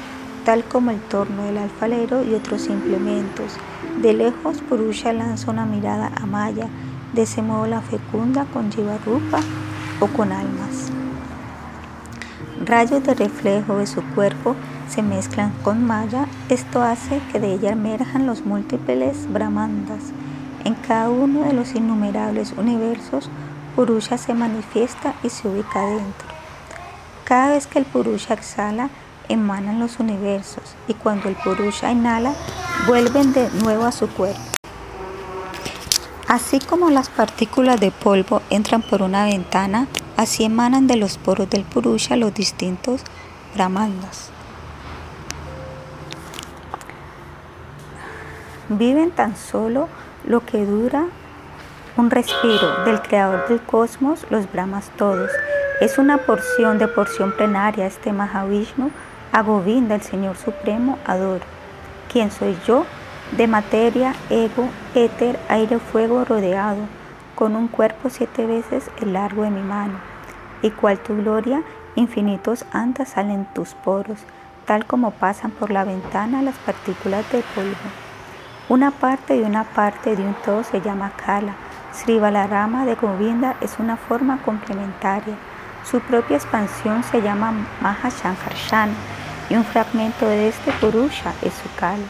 tal 0.45 0.63
como 0.63 0.91
el 0.91 1.01
torno 1.01 1.43
del 1.43 1.57
alfalero 1.57 2.23
y 2.23 2.35
otros 2.35 2.67
implementos. 2.67 3.57
De 4.01 4.13
lejos, 4.13 4.61
Purusha 4.61 5.11
lanza 5.11 5.51
una 5.51 5.65
mirada 5.65 6.11
a 6.15 6.25
Maya, 6.27 6.67
de 7.13 7.23
ese 7.23 7.41
modo 7.41 7.65
la 7.65 7.81
fecunda 7.81 8.45
con 8.53 8.71
Jiva-rupa 8.71 9.39
o 9.99 10.07
con 10.07 10.31
almas. 10.31 10.91
Rayos 12.63 13.03
de 13.03 13.15
reflejo 13.15 13.77
de 13.77 13.87
su 13.87 14.01
cuerpo 14.13 14.55
se 14.87 15.01
mezclan 15.01 15.51
con 15.63 15.83
Maya, 15.83 16.27
esto 16.49 16.81
hace 16.81 17.19
que 17.31 17.39
de 17.39 17.53
ella 17.53 17.71
emerjan 17.71 18.27
los 18.27 18.45
múltiples 18.45 19.31
Brahmandas. 19.31 20.03
En 20.63 20.75
cada 20.75 21.09
uno 21.09 21.41
de 21.41 21.53
los 21.53 21.73
innumerables 21.73 22.53
universos, 22.55 23.29
Purusha 23.75 24.17
se 24.17 24.33
manifiesta 24.33 25.15
y 25.23 25.29
se 25.29 25.47
ubica 25.47 25.81
dentro. 25.85 26.27
Cada 27.23 27.49
vez 27.49 27.65
que 27.65 27.79
el 27.79 27.85
Purusha 27.85 28.35
exhala, 28.35 28.89
emanan 29.29 29.79
los 29.79 29.99
universos 29.99 30.75
y 30.87 30.93
cuando 30.93 31.29
el 31.29 31.35
Purusha 31.35 31.91
inhala, 31.91 32.33
vuelven 32.87 33.33
de 33.33 33.49
nuevo 33.61 33.85
a 33.85 33.91
su 33.91 34.07
cuerpo. 34.07 34.41
Así 36.27 36.59
como 36.59 36.89
las 36.89 37.09
partículas 37.09 37.79
de 37.79 37.91
polvo 37.91 38.41
entran 38.49 38.81
por 38.81 39.01
una 39.01 39.25
ventana, 39.25 39.87
así 40.17 40.43
emanan 40.43 40.87
de 40.87 40.95
los 40.95 41.17
poros 41.17 41.49
del 41.49 41.63
Purusha 41.63 42.15
los 42.15 42.33
distintos 42.33 43.01
Brahmandas. 43.53 44.31
Viven 48.69 49.11
tan 49.11 49.37
solo 49.37 49.87
lo 50.25 50.43
que 50.43 50.65
dura 50.65 51.05
un 51.97 52.09
respiro 52.09 52.83
del 52.83 53.01
creador 53.01 53.47
del 53.47 53.61
cosmos, 53.61 54.25
los 54.29 54.51
Brahmas 54.51 54.91
todos. 54.97 55.29
Es 55.79 55.97
una 55.97 56.17
porción 56.17 56.77
de 56.77 56.87
porción 56.87 57.33
plenaria 57.33 57.85
este 57.85 58.11
Mahavishnu 58.11 58.91
a 59.35 59.41
Govinda, 59.41 59.95
el 59.95 60.01
Señor 60.01 60.37
Supremo, 60.37 60.97
adoro. 61.05 61.43
¿Quién 62.09 62.31
soy 62.31 62.57
yo? 62.65 62.85
De 63.35 63.47
materia, 63.47 64.15
ego, 64.29 64.69
éter, 64.93 65.37
aire, 65.49 65.77
fuego 65.77 66.23
rodeado, 66.23 66.79
con 67.35 67.57
un 67.57 67.67
cuerpo 67.67 68.09
siete 68.09 68.45
veces 68.45 68.89
el 69.01 69.11
largo 69.11 69.43
de 69.43 69.49
mi 69.49 69.61
mano. 69.61 69.95
Y 70.61 70.71
cual 70.71 70.99
tu 70.99 71.17
gloria, 71.17 71.63
infinitos 71.97 72.63
andas 72.71 73.09
salen 73.09 73.45
tus 73.53 73.73
poros, 73.73 74.19
tal 74.63 74.85
como 74.85 75.11
pasan 75.11 75.51
por 75.51 75.69
la 75.69 75.83
ventana 75.83 76.41
las 76.41 76.55
partículas 76.59 77.29
de 77.33 77.43
polvo. 77.53 77.89
Una 78.69 78.91
parte 78.91 79.33
de 79.33 79.43
una 79.43 79.65
parte 79.65 80.15
de 80.15 80.23
un 80.23 80.35
todo 80.45 80.63
se 80.63 80.79
llama 80.79 81.11
Kala. 81.25 81.55
Sri 81.93 82.19
Balarama 82.19 82.85
de 82.85 82.95
Govinda 82.95 83.57
es 83.59 83.79
una 83.79 83.97
forma 83.97 84.41
complementaria. 84.43 85.35
Su 85.83 85.99
propia 85.99 86.37
expansión 86.37 87.03
se 87.03 87.21
llama 87.21 87.53
Mahashankarshana 87.81 88.93
y 89.49 89.55
un 89.55 89.63
fragmento 89.63 90.27
de 90.27 90.49
este 90.49 90.71
Purusha 90.73 91.33
es 91.41 91.53
su 91.53 91.69
Kala. 91.79 92.05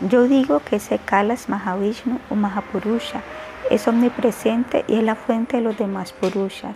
Yo 0.00 0.24
digo 0.24 0.60
que 0.60 0.76
ese 0.76 0.98
Kala 0.98 1.34
es 1.34 1.48
Mahavishnu 1.48 2.18
o 2.30 2.34
Mahapurusha, 2.34 3.22
es 3.70 3.86
omnipresente 3.86 4.84
y 4.88 4.96
es 4.96 5.02
la 5.02 5.14
fuente 5.14 5.58
de 5.58 5.62
los 5.62 5.78
demás 5.78 6.12
Purushas. 6.12 6.74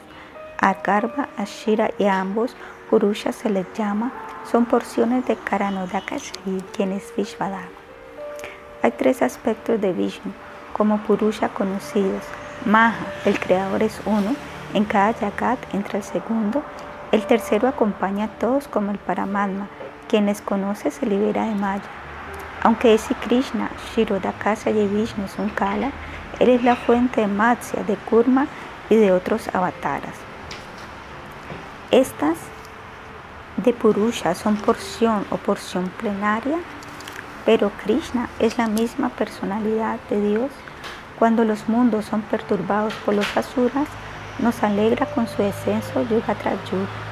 A 0.60 0.74
Garba, 0.74 1.28
a 1.36 1.44
Shira 1.44 1.90
y 1.98 2.04
a 2.04 2.20
ambos 2.20 2.56
Purushas 2.88 3.34
se 3.34 3.50
les 3.50 3.66
llama, 3.74 4.12
son 4.50 4.64
porciones 4.64 5.26
de 5.26 5.36
Karanodaka 5.36 6.16
quien 6.72 6.92
es. 6.92 7.12
Hay 8.82 8.92
tres 8.92 9.22
aspectos 9.22 9.80
de 9.80 9.92
Vishnu 9.92 10.32
como 10.72 10.98
Purusha 10.98 11.48
conocidos. 11.48 12.22
Maha, 12.64 13.06
el 13.24 13.38
creador 13.40 13.82
es 13.82 14.00
uno, 14.04 14.34
en 14.74 14.84
cada 14.84 15.12
Yagat 15.18 15.58
entra 15.74 15.98
el 15.98 16.04
segundo, 16.04 16.62
el 17.12 17.26
tercero 17.26 17.66
acompaña 17.66 18.26
a 18.26 18.38
todos 18.38 18.68
como 18.68 18.90
el 18.90 18.98
Paramatma, 18.98 19.68
quienes 20.08 20.40
conoce 20.40 20.90
se 20.90 21.06
libera 21.06 21.46
de 21.46 21.54
Maya. 21.54 21.82
Aunque 22.62 22.94
ese 22.94 23.14
Krishna, 23.14 23.70
Shirodakasa 23.94 24.70
y 24.70 24.88
Vishnu 24.88 25.24
es 25.24 25.38
un 25.38 25.50
Kala, 25.50 25.92
él 26.40 26.48
es 26.48 26.62
la 26.64 26.76
fuente 26.76 27.20
de 27.20 27.26
Matsya, 27.26 27.82
de 27.84 27.96
Kurma 27.96 28.46
y 28.90 28.96
de 28.96 29.12
otros 29.12 29.48
avataras. 29.54 30.14
Estas 31.90 32.36
de 33.56 33.72
Purusha 33.72 34.34
son 34.34 34.56
porción 34.56 35.24
o 35.30 35.36
porción 35.36 35.88
plenaria, 35.88 36.58
pero 37.44 37.70
Krishna 37.84 38.28
es 38.38 38.58
la 38.58 38.66
misma 38.66 39.08
personalidad 39.10 39.98
de 40.10 40.20
Dios. 40.20 40.50
Cuando 41.18 41.44
los 41.44 41.68
mundos 41.68 42.04
son 42.04 42.22
perturbados 42.22 42.92
por 43.04 43.14
los 43.14 43.36
asuras, 43.36 43.88
nos 44.38 44.62
alegra 44.62 45.06
con 45.06 45.26
su 45.26 45.42
descenso 45.42 46.02
yuga 46.02 46.34
tras 46.34 46.58
yuga. 46.70 47.05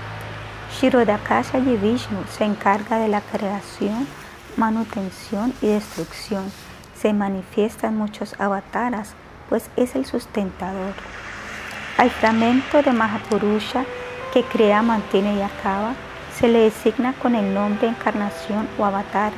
Shirodakasha 0.80 1.59
y 1.59 1.98
se 2.36 2.44
encarga 2.44 2.98
de 2.98 3.06
la 3.06 3.20
creación, 3.20 4.09
manutención 4.56 5.55
y 5.62 5.68
destrucción. 5.68 6.51
Se 7.01 7.12
manifiestan 7.12 7.96
muchos 7.96 8.34
avataras, 8.40 9.14
pues 9.48 9.70
es 9.76 9.94
el 9.94 10.05
sustentador. 10.05 10.94
Al 11.96 12.10
fragmento 12.10 12.82
de 12.82 12.92
Mahapurusha 12.92 13.84
que 14.32 14.42
crea, 14.42 14.82
mantiene 14.82 15.36
y 15.36 15.42
acaba, 15.42 15.94
se 16.36 16.48
le 16.48 16.59
designa 16.59 17.14
con 17.22 17.36
el 17.36 17.55
nombre 17.55 17.86
encarnación 17.86 18.68
o 18.76 18.84
avatara. 18.84 19.36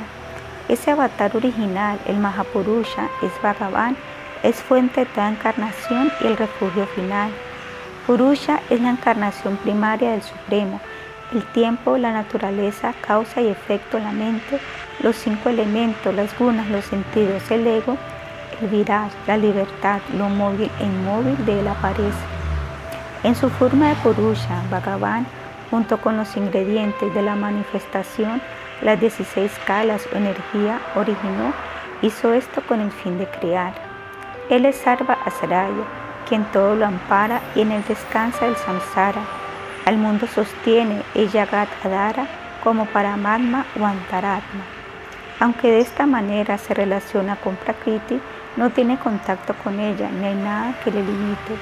Ese 0.67 0.89
avatar 0.89 1.35
original, 1.35 1.99
el 2.07 2.17
Mahapurusha, 2.17 3.09
es 3.21 3.31
Bhagavan, 3.43 3.95
es 4.41 4.55
fuente 4.55 5.01
de 5.01 5.05
toda 5.05 5.29
encarnación 5.29 6.11
y 6.19 6.27
el 6.27 6.35
refugio 6.35 6.87
final. 6.87 7.29
Purusha 8.07 8.59
es 8.69 8.81
la 8.81 8.89
encarnación 8.89 9.57
primaria 9.57 10.11
del 10.11 10.23
Supremo, 10.23 10.81
el 11.33 11.43
tiempo, 11.43 11.97
la 11.97 12.11
naturaleza, 12.11 12.93
causa 13.05 13.41
y 13.41 13.47
efecto, 13.47 13.99
la 13.99 14.11
mente, 14.11 14.59
los 15.01 15.15
cinco 15.15 15.49
elementos, 15.49 16.13
las 16.13 16.37
gunas, 16.37 16.67
los 16.69 16.85
sentidos, 16.85 17.49
el 17.51 17.67
ego, 17.67 17.97
el 18.61 18.67
viraj, 18.69 19.11
la 19.27 19.37
libertad, 19.37 19.99
lo 20.17 20.29
móvil 20.29 20.71
e 20.79 20.85
inmóvil 20.85 21.45
de 21.45 21.59
él 21.59 21.67
aparece. 21.67 22.25
En 23.23 23.35
su 23.35 23.49
forma 23.49 23.89
de 23.89 23.95
Purusha, 23.95 24.61
Bhagavan, 24.69 25.25
junto 25.69 25.99
con 25.99 26.15
los 26.17 26.37
ingredientes 26.37 27.13
de 27.13 27.21
la 27.21 27.35
manifestación, 27.35 28.41
las 28.81 28.99
16 28.99 29.51
calas 29.65 30.07
o 30.13 30.15
energía 30.15 30.79
originó, 30.95 31.53
hizo 32.01 32.31
esto 32.33 32.61
con 32.67 32.79
el 32.79 32.91
fin 32.91 33.17
de 33.17 33.27
crear. 33.27 33.73
Él 34.49 34.65
es 34.65 34.77
Sarva 34.77 35.17
Asaraya, 35.25 35.83
quien 36.29 36.45
todo 36.45 36.75
lo 36.75 36.85
ampara 36.85 37.41
y 37.55 37.61
en 37.61 37.71
él 37.71 37.83
descansa 37.87 38.45
el 38.45 38.55
samsara 38.55 39.21
al 39.87 39.97
mundo 39.97 40.27
sostiene 40.27 41.01
el 41.15 41.31
Yagat 41.31 41.69
Adara 41.81 42.27
como 42.61 42.87
Paramatma 42.87 43.65
o 43.79 43.85
Antaratma. 43.85 44.65
Aunque 45.39 45.71
de 45.71 45.79
esta 45.79 46.05
manera 46.05 46.57
se 46.57 46.73
relaciona 46.73 47.37
con 47.37 47.55
Prakriti, 47.55 48.19
no 48.57 48.69
tiene 48.69 48.99
contacto 48.99 49.53
con 49.63 49.79
ella, 49.79 50.09
ni 50.09 50.25
hay 50.25 50.35
nada 50.35 50.77
que 50.83 50.91
le 50.91 51.01
limite. 51.01 51.53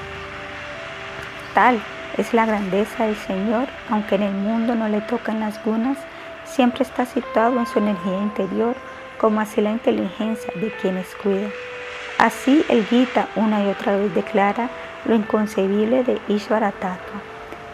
Tal 1.54 1.80
es 2.16 2.34
la 2.34 2.46
grandeza 2.46 3.06
del 3.06 3.14
Señor, 3.14 3.68
aunque 3.90 4.16
en 4.16 4.24
el 4.24 4.34
mundo 4.34 4.74
no 4.74 4.88
le 4.88 5.02
tocan 5.02 5.38
las 5.38 5.64
gunas, 5.64 5.96
siempre 6.44 6.82
está 6.82 7.06
situado 7.06 7.60
en 7.60 7.66
su 7.66 7.78
energía 7.78 8.18
interior, 8.18 8.74
como 9.20 9.40
así 9.40 9.60
la 9.60 9.70
inteligencia 9.70 10.52
de 10.56 10.72
quienes 10.82 11.14
cuidan. 11.22 11.52
Así 12.18 12.64
el 12.70 12.84
Gita 12.86 13.28
una 13.36 13.62
y 13.62 13.68
otra 13.68 13.96
vez 13.96 14.12
declara 14.16 14.68
lo 15.04 15.14
inconcebible 15.14 16.02
de 16.02 16.18
Ishvara 16.26 16.72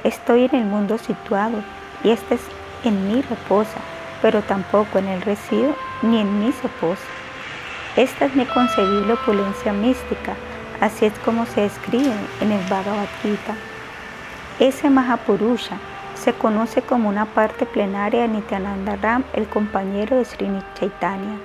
Estoy 0.04 0.46
en 0.46 0.54
el 0.56 0.64
mundo 0.64 0.98
situado 0.98 1.62
y 2.02 2.10
este 2.10 2.34
es 2.34 2.40
en 2.82 3.08
mí 3.08 3.22
reposa, 3.22 3.78
pero 4.20 4.42
tampoco 4.42 4.98
en 4.98 5.06
él 5.06 5.22
resido 5.22 5.76
ni 6.02 6.18
en 6.18 6.40
mí 6.40 6.52
se 6.60 6.68
posa. 6.68 7.06
Esta 7.94 8.24
es 8.24 8.34
mi 8.34 8.44
concebible 8.44 9.12
opulencia 9.12 9.72
mística, 9.72 10.34
así 10.80 11.04
es 11.04 11.16
como 11.20 11.46
se 11.46 11.60
describe 11.60 12.12
en 12.40 12.50
el 12.50 12.68
Bhagavad 12.68 13.06
Gita. 13.22 13.54
Ese 14.58 14.90
Mahapurusha 14.90 15.78
se 16.14 16.32
conoce 16.32 16.82
como 16.82 17.08
una 17.08 17.26
parte 17.26 17.64
plenaria 17.64 18.22
de 18.22 18.28
Nityananda 18.28 18.96
Ram, 18.96 19.22
el 19.34 19.46
compañero 19.46 20.16
de 20.16 20.24
Sri 20.24 20.48
Chaitanya. 20.74 21.38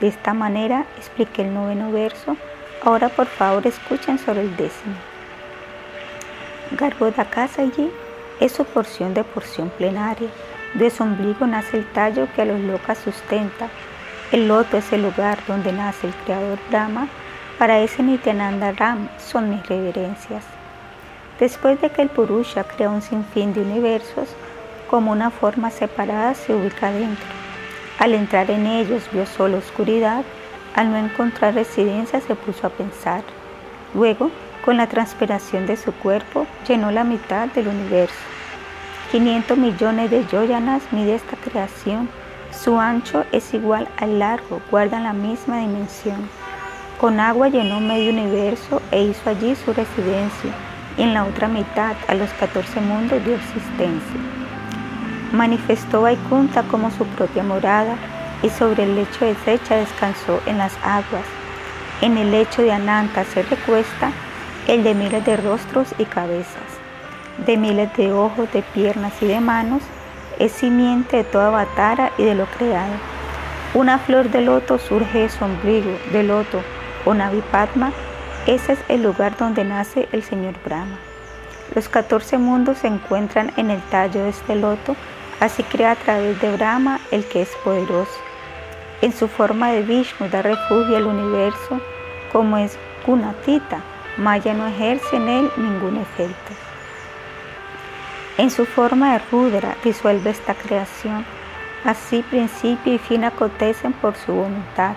De 0.00 0.08
esta 0.08 0.32
manera 0.32 0.86
expliqué 0.96 1.42
el 1.42 1.52
noveno 1.52 1.92
verso. 1.92 2.36
Ahora 2.82 3.10
por 3.10 3.26
favor 3.26 3.66
escuchen 3.66 4.18
sobre 4.18 4.42
el 4.42 4.56
décimo. 4.56 5.07
Allí 7.58 7.90
es 8.40 8.52
su 8.52 8.64
porción 8.64 9.14
de 9.14 9.24
porción 9.24 9.70
plenaria. 9.70 10.28
De 10.74 10.90
su 10.90 11.02
ombligo 11.02 11.46
nace 11.46 11.78
el 11.78 11.86
tallo 11.92 12.28
que 12.34 12.42
a 12.42 12.44
los 12.44 12.60
locas 12.60 12.98
sustenta. 12.98 13.68
El 14.32 14.48
loto 14.48 14.76
es 14.76 14.92
el 14.92 15.02
lugar 15.02 15.38
donde 15.46 15.72
nace 15.72 16.08
el 16.08 16.14
creador 16.24 16.58
Brahma. 16.68 17.08
Para 17.58 17.80
ese 17.80 18.02
Nityananda 18.02 18.72
Ram 18.72 19.08
son 19.18 19.50
mis 19.50 19.66
reverencias. 19.66 20.44
Después 21.40 21.80
de 21.80 21.90
que 21.90 22.02
el 22.02 22.08
Purusha 22.08 22.64
crea 22.64 22.90
un 22.90 23.02
sinfín 23.02 23.54
de 23.54 23.62
universos, 23.62 24.28
como 24.90 25.12
una 25.12 25.30
forma 25.30 25.70
separada 25.70 26.34
se 26.34 26.54
ubica 26.54 26.90
dentro. 26.90 27.26
Al 27.98 28.14
entrar 28.14 28.50
en 28.50 28.66
ellos 28.66 29.08
vio 29.12 29.26
solo 29.26 29.58
oscuridad, 29.58 30.24
al 30.74 30.90
no 30.90 30.98
encontrar 30.98 31.54
residencia 31.54 32.20
se 32.20 32.34
puso 32.34 32.66
a 32.66 32.70
pensar. 32.70 33.22
Luego, 33.94 34.30
con 34.64 34.76
la 34.76 34.86
transpiración 34.86 35.66
de 35.66 35.76
su 35.76 35.92
cuerpo, 35.92 36.46
llenó 36.66 36.90
la 36.90 37.04
mitad 37.04 37.48
del 37.48 37.68
universo. 37.68 38.16
500 39.12 39.56
millones 39.56 40.10
de 40.10 40.26
yoyanas 40.26 40.82
mide 40.92 41.14
esta 41.14 41.36
creación. 41.36 42.08
Su 42.50 42.78
ancho 42.78 43.24
es 43.32 43.54
igual 43.54 43.88
al 43.96 44.18
largo, 44.18 44.60
guardan 44.70 45.04
la 45.04 45.12
misma 45.12 45.58
dimensión. 45.60 46.28
Con 47.00 47.20
agua 47.20 47.48
llenó 47.48 47.80
medio 47.80 48.10
universo 48.12 48.82
e 48.90 49.02
hizo 49.02 49.30
allí 49.30 49.54
su 49.54 49.72
residencia 49.72 50.52
y 50.96 51.02
en 51.02 51.14
la 51.14 51.24
otra 51.24 51.48
mitad 51.48 51.94
a 52.08 52.14
los 52.14 52.28
14 52.34 52.80
mundos 52.80 53.24
dio 53.24 53.36
existencia. 53.36 54.20
Manifestó 55.32 56.02
Vaikunta 56.02 56.64
como 56.64 56.90
su 56.90 57.06
propia 57.06 57.42
morada 57.42 57.96
y 58.42 58.50
sobre 58.50 58.84
el 58.84 58.96
lecho 58.96 59.24
de 59.24 59.34
Secha 59.44 59.76
descansó 59.76 60.40
en 60.46 60.58
las 60.58 60.76
aguas. 60.82 61.24
En 62.00 62.16
el 62.16 62.30
lecho 62.30 62.62
de 62.62 62.72
Ananta 62.72 63.24
se 63.24 63.42
recuesta 63.42 64.10
el 64.68 64.84
de 64.84 64.94
miles 64.94 65.24
de 65.24 65.38
rostros 65.38 65.94
y 65.96 66.04
cabezas, 66.04 66.68
de 67.46 67.56
miles 67.56 67.90
de 67.96 68.12
ojos, 68.12 68.52
de 68.52 68.60
piernas 68.62 69.14
y 69.22 69.26
de 69.26 69.40
manos, 69.40 69.82
es 70.38 70.52
simiente 70.52 71.16
de 71.16 71.24
toda 71.24 71.48
batara 71.48 72.12
y 72.18 72.24
de 72.24 72.34
lo 72.34 72.44
creado. 72.44 72.92
Una 73.72 73.98
flor 73.98 74.28
de 74.28 74.42
loto 74.42 74.78
surge 74.78 75.20
de 75.20 75.28
su 75.30 75.42
ombligo, 75.42 75.90
de 76.12 76.22
loto 76.22 76.60
o 77.06 77.14
Navipatma, 77.14 77.92
ese 78.46 78.74
es 78.74 78.78
el 78.88 79.02
lugar 79.02 79.38
donde 79.38 79.64
nace 79.64 80.06
el 80.12 80.22
Señor 80.22 80.54
Brahma. 80.62 80.98
Los 81.74 81.88
14 81.88 82.36
mundos 82.36 82.78
se 82.78 82.88
encuentran 82.88 83.52
en 83.56 83.70
el 83.70 83.80
tallo 83.84 84.24
de 84.24 84.30
este 84.30 84.54
loto, 84.54 84.96
así 85.40 85.62
crea 85.62 85.92
a 85.92 85.96
través 85.96 86.38
de 86.42 86.54
Brahma 86.54 87.00
el 87.10 87.24
que 87.24 87.40
es 87.40 87.50
poderoso. 87.64 88.20
En 89.00 89.12
su 89.12 89.28
forma 89.28 89.70
de 89.70 89.80
Vishnu 89.80 90.28
da 90.28 90.42
refugio 90.42 90.98
al 90.98 91.06
universo, 91.06 91.80
como 92.32 92.58
es 92.58 92.78
Gunatita, 93.06 93.80
Maya 94.18 94.52
no 94.52 94.66
ejerce 94.66 95.16
en 95.16 95.28
él 95.28 95.50
ningún 95.56 95.96
efecto. 95.96 96.52
En 98.36 98.50
su 98.50 98.66
forma 98.66 99.12
de 99.12 99.20
Rudra 99.30 99.76
disuelve 99.82 100.30
esta 100.30 100.54
creación, 100.54 101.24
así 101.84 102.22
principio 102.22 102.94
y 102.94 102.98
fin 102.98 103.24
acontecen 103.24 103.92
por 103.92 104.16
su 104.16 104.32
voluntad, 104.32 104.94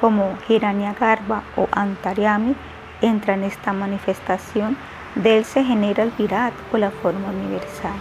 como 0.00 0.38
Hiranyagarbha 0.48 1.42
o 1.56 1.68
Antaryami 1.72 2.54
entra 3.00 3.34
en 3.34 3.44
esta 3.44 3.72
manifestación, 3.72 4.76
de 5.16 5.38
él 5.38 5.44
se 5.44 5.64
genera 5.64 6.04
el 6.04 6.10
Virat 6.12 6.54
o 6.72 6.78
la 6.78 6.90
forma 6.90 7.28
universal. 7.28 7.94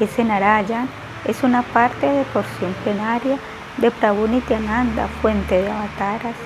Ese 0.00 0.24
Narayan 0.24 0.88
es 1.24 1.42
una 1.42 1.62
parte 1.62 2.06
de 2.06 2.24
porción 2.24 2.72
plenaria 2.84 3.38
de 3.76 3.90
Prabhu 3.90 4.26
Nityananda, 4.26 5.08
fuente 5.20 5.62
de 5.62 5.70
avataras. 5.70 6.36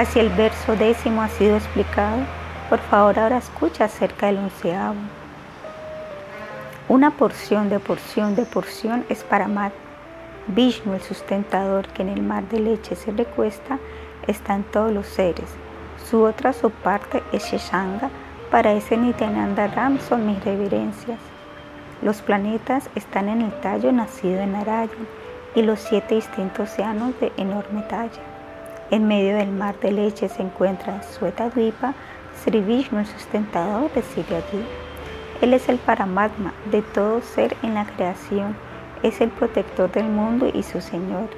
Hacia 0.00 0.22
el 0.22 0.30
verso 0.30 0.76
décimo 0.76 1.20
ha 1.20 1.28
sido 1.28 1.58
explicado. 1.58 2.22
Por 2.70 2.78
favor, 2.78 3.18
ahora 3.18 3.36
escucha 3.36 3.84
acerca 3.84 4.28
del 4.28 4.38
onceavo. 4.38 4.94
Una 6.88 7.10
porción 7.10 7.68
de 7.68 7.80
porción 7.80 8.34
de 8.34 8.46
porción 8.46 9.04
es 9.10 9.22
para 9.22 9.46
Mat. 9.46 9.74
Vishnu, 10.46 10.94
el 10.94 11.02
sustentador 11.02 11.86
que 11.88 12.00
en 12.00 12.08
el 12.08 12.22
mar 12.22 12.48
de 12.48 12.60
leche 12.60 12.96
se 12.96 13.12
recuesta, 13.12 13.78
está 14.26 14.54
en 14.54 14.62
todos 14.62 14.90
los 14.90 15.06
seres, 15.06 15.50
su 16.08 16.22
otra 16.22 16.54
subparte 16.54 17.22
es 17.32 17.44
Sheshanga. 17.44 18.08
Para 18.50 18.72
ese 18.72 18.96
Nityananda 18.96 19.66
Ram 19.66 19.98
son 20.00 20.26
mis 20.26 20.42
reverencias. 20.42 21.18
Los 22.00 22.22
planetas 22.22 22.88
están 22.94 23.28
en 23.28 23.42
el 23.42 23.52
tallo 23.60 23.92
nacido 23.92 24.40
en 24.40 24.52
Narayan 24.52 25.06
y 25.54 25.60
los 25.60 25.78
siete 25.78 26.14
distintos 26.14 26.70
océanos 26.70 27.20
de 27.20 27.30
enorme 27.36 27.82
talla. 27.82 28.29
En 28.90 29.06
medio 29.06 29.36
del 29.36 29.52
mar 29.52 29.78
de 29.78 29.92
leche 29.92 30.28
se 30.28 30.42
encuentra 30.42 31.02
Suetadvipa, 31.04 31.94
Sri 32.42 32.60
Vishnu, 32.60 32.98
el 32.98 33.06
sustentador, 33.06 33.88
reside 33.94 34.36
allí. 34.36 34.66
Él 35.40 35.54
es 35.54 35.68
el 35.68 35.78
Paramatma 35.78 36.52
de 36.72 36.82
todo 36.82 37.20
ser 37.22 37.56
en 37.62 37.74
la 37.74 37.86
creación, 37.86 38.56
es 39.04 39.20
el 39.20 39.30
protector 39.30 39.92
del 39.92 40.06
mundo 40.06 40.50
y 40.52 40.64
su 40.64 40.80
Señor. 40.80 41.28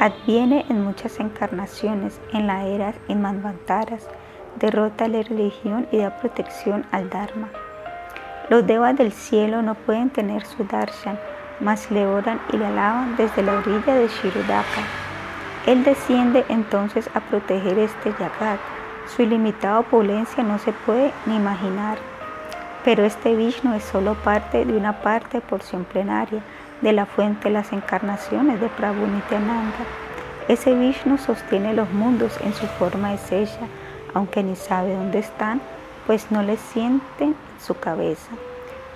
Adviene 0.00 0.64
en 0.70 0.82
muchas 0.82 1.20
encarnaciones 1.20 2.20
en 2.32 2.46
la 2.46 2.66
era 2.66 2.94
Manvantaras, 3.08 4.08
derrota 4.56 5.08
la 5.08 5.22
religión 5.22 5.86
y 5.92 5.98
da 5.98 6.16
protección 6.16 6.86
al 6.90 7.10
Dharma. 7.10 7.50
Los 8.48 8.66
devas 8.66 8.96
del 8.96 9.12
cielo 9.12 9.60
no 9.60 9.74
pueden 9.74 10.08
tener 10.08 10.46
su 10.46 10.64
darshan, 10.64 11.18
mas 11.60 11.90
le 11.90 12.06
oran 12.06 12.40
y 12.50 12.56
le 12.56 12.64
alaban 12.64 13.14
desde 13.16 13.42
la 13.42 13.58
orilla 13.58 13.94
de 13.94 14.08
Shirudaka. 14.08 15.07
Él 15.66 15.84
desciende 15.84 16.44
entonces 16.48 17.10
a 17.14 17.20
proteger 17.20 17.78
este 17.78 18.10
Yagat. 18.12 18.60
Su 19.06 19.22
ilimitada 19.22 19.80
opulencia 19.80 20.42
no 20.42 20.58
se 20.58 20.72
puede 20.72 21.12
ni 21.26 21.36
imaginar. 21.36 21.98
Pero 22.84 23.04
este 23.04 23.34
Vishnu 23.34 23.74
es 23.74 23.84
solo 23.84 24.14
parte 24.14 24.64
de 24.64 24.76
una 24.76 25.00
parte 25.02 25.40
porción 25.40 25.84
plenaria 25.84 26.42
de 26.80 26.92
la 26.92 27.06
fuente 27.06 27.48
de 27.48 27.54
las 27.54 27.72
encarnaciones 27.72 28.60
de 28.60 28.68
Prabhu 28.68 29.06
Nityananda. 29.06 29.84
Ese 30.46 30.74
Vishnu 30.74 31.18
sostiene 31.18 31.74
los 31.74 31.90
mundos 31.90 32.38
en 32.42 32.54
su 32.54 32.66
forma 32.66 33.10
de 33.10 33.18
sella, 33.18 33.66
aunque 34.14 34.42
ni 34.42 34.56
sabe 34.56 34.94
dónde 34.94 35.18
están, 35.18 35.60
pues 36.06 36.30
no 36.30 36.42
le 36.42 36.56
sienten 36.56 37.34
su 37.60 37.74
cabeza. 37.78 38.30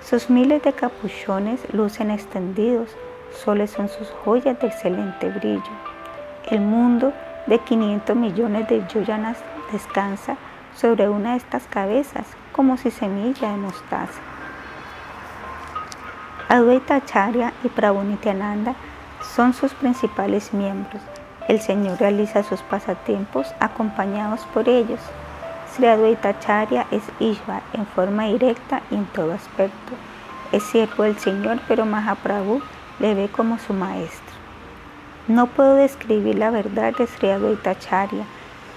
Sus 0.01 0.29
miles 0.29 0.63
de 0.63 0.73
capuchones 0.73 1.61
lucen 1.71 2.09
extendidos, 2.09 2.89
soles 3.43 3.71
son 3.71 3.89
sus 3.89 4.09
joyas 4.23 4.59
de 4.59 4.67
excelente 4.67 5.29
brillo. 5.29 5.82
El 6.49 6.59
mundo 6.59 7.13
de 7.47 7.59
500 7.59 8.15
millones 8.15 8.67
de 8.67 8.85
yoyanas 8.87 9.37
descansa 9.71 10.35
sobre 10.75 11.07
una 11.07 11.31
de 11.31 11.37
estas 11.37 11.63
cabezas 11.67 12.25
como 12.51 12.77
si 12.77 12.91
semilla 12.91 13.51
de 13.51 13.57
mostaza. 13.57 14.19
Advaita 16.49 16.95
Acharya 16.95 17.53
y 17.63 17.69
Prabhu 17.69 18.03
son 19.35 19.53
sus 19.53 19.73
principales 19.73 20.53
miembros. 20.53 21.01
El 21.47 21.59
Señor 21.59 21.99
realiza 21.99 22.43
sus 22.43 22.61
pasatiempos 22.61 23.53
acompañados 23.59 24.41
por 24.53 24.69
ellos. 24.69 24.99
Sri 25.73 25.87
Advaita 25.87 26.29
Acharya 26.29 26.85
es 26.91 27.03
Ishvar 27.19 27.63
en 27.73 27.85
forma 27.85 28.25
directa 28.25 28.81
y 28.91 28.95
en 28.95 29.05
todo 29.05 29.33
aspecto. 29.33 29.93
Es 30.51 30.63
siervo 30.63 31.03
del 31.03 31.17
Señor, 31.17 31.59
pero 31.67 31.85
Mahaprabhu 31.85 32.61
le 32.99 33.15
ve 33.15 33.29
como 33.29 33.57
su 33.57 33.73
maestro. 33.73 34.22
No 35.29 35.47
puedo 35.47 35.75
describir 35.75 36.37
la 36.37 36.49
verdad 36.49 36.93
de 36.97 37.07
Sri 37.07 37.29
Advaita 37.29 37.69
Acharya. 37.69 38.25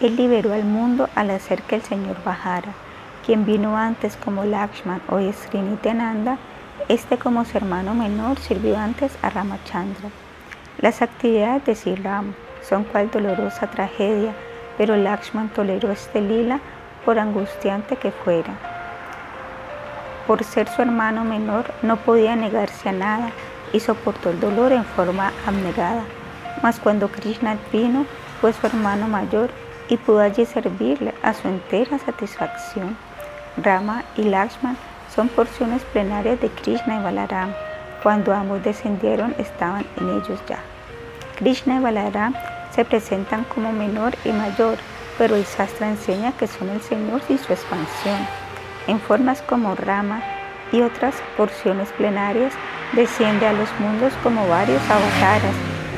Él 0.01 0.15
liberó 0.15 0.53
al 0.53 0.63
mundo 0.63 1.09
al 1.17 1.31
hacer 1.31 1.61
que 1.63 1.75
el 1.75 1.83
Señor 1.83 2.23
bajara. 2.25 2.73
Quien 3.25 3.45
vino 3.45 3.77
antes 3.77 4.17
como 4.17 4.45
Lakshman, 4.45 5.03
hoy 5.09 5.27
es 5.27 5.37
Sri 5.37 5.61
Nityananda, 5.61 6.39
este 6.89 7.19
como 7.19 7.45
su 7.45 7.57
hermano 7.57 7.95
menor 7.95 8.39
sirvió 8.39 8.79
antes 8.79 9.19
a 9.23 9.31
Ramachandra. 9.31 10.11
Las 10.79 11.03
actividades 11.03 11.65
de 11.65 11.75
Sri 11.75 11.97
Ram 11.97 12.33
son 12.63 12.85
cual 12.85 13.11
dolorosa 13.11 13.67
tragedia, 13.67 14.33
pero 14.79 14.97
Lakshman 14.97 15.49
toleró 15.49 15.91
este 15.91 16.21
lila 16.21 16.61
por 17.05 17.19
angustiante 17.19 17.97
que 17.97 18.13
fuera. 18.13 18.55
Por 20.29 20.45
ser 20.45 20.69
su 20.69 20.81
hermano 20.81 21.25
menor 21.25 21.65
no 21.83 21.97
podía 21.97 22.37
negarse 22.37 22.91
a 22.91 22.93
nada 22.93 23.31
y 23.73 23.81
soportó 23.81 24.31
el 24.31 24.39
dolor 24.39 24.71
en 24.71 24.85
forma 24.85 25.33
abnegada. 25.45 26.05
Mas 26.63 26.79
cuando 26.81 27.09
Krishna 27.09 27.57
vino, 27.73 28.07
fue 28.41 28.53
su 28.53 28.67
hermano 28.67 29.09
mayor 29.09 29.51
y 29.89 29.97
pudo 29.97 30.21
allí 30.21 30.45
servirle 30.45 31.15
a 31.23 31.33
su 31.35 31.49
entera 31.49 31.99
satisfacción. 31.99 32.97
Rama 33.57 34.05
y 34.17 34.25
Lakshman 34.25 34.77
son 35.15 35.29
porciones 35.29 35.83
plenarias 35.85 36.41
de 36.41 36.49
Krishna 36.49 36.97
y 36.97 37.03
Balaram. 37.03 37.53
Cuando 38.03 38.35
ambos 38.35 38.63
descendieron 38.63 39.35
estaban 39.39 39.87
en 39.97 40.11
ellos 40.11 40.41
ya. 40.49 40.59
Krishna 41.37 41.77
y 41.77 41.81
Balaram 41.81 42.35
se 42.71 42.85
presentan 42.85 43.45
como 43.45 43.73
menor 43.73 44.15
y 44.25 44.33
mayor, 44.33 44.77
pero 45.19 45.37
el 45.37 45.45
Sastra 45.45 45.89
enseña 45.89 46.33
que 46.33 46.47
son 46.47 46.69
el 46.69 46.81
Señor 46.83 47.23
y 47.29 47.39
su 47.39 47.53
expansión. 47.53 48.27
En 48.87 49.01
formas 49.01 49.43
como 49.43 49.75
Rama 49.75 50.23
y 50.73 50.83
otras 50.83 51.15
porciones 51.37 51.89
plenarias 51.93 52.53
desciende 52.93 53.47
a 53.47 53.53
los 53.53 53.69
mundos 53.81 54.13
como 54.23 54.47
varios 54.49 54.83
avataras, 54.91 55.55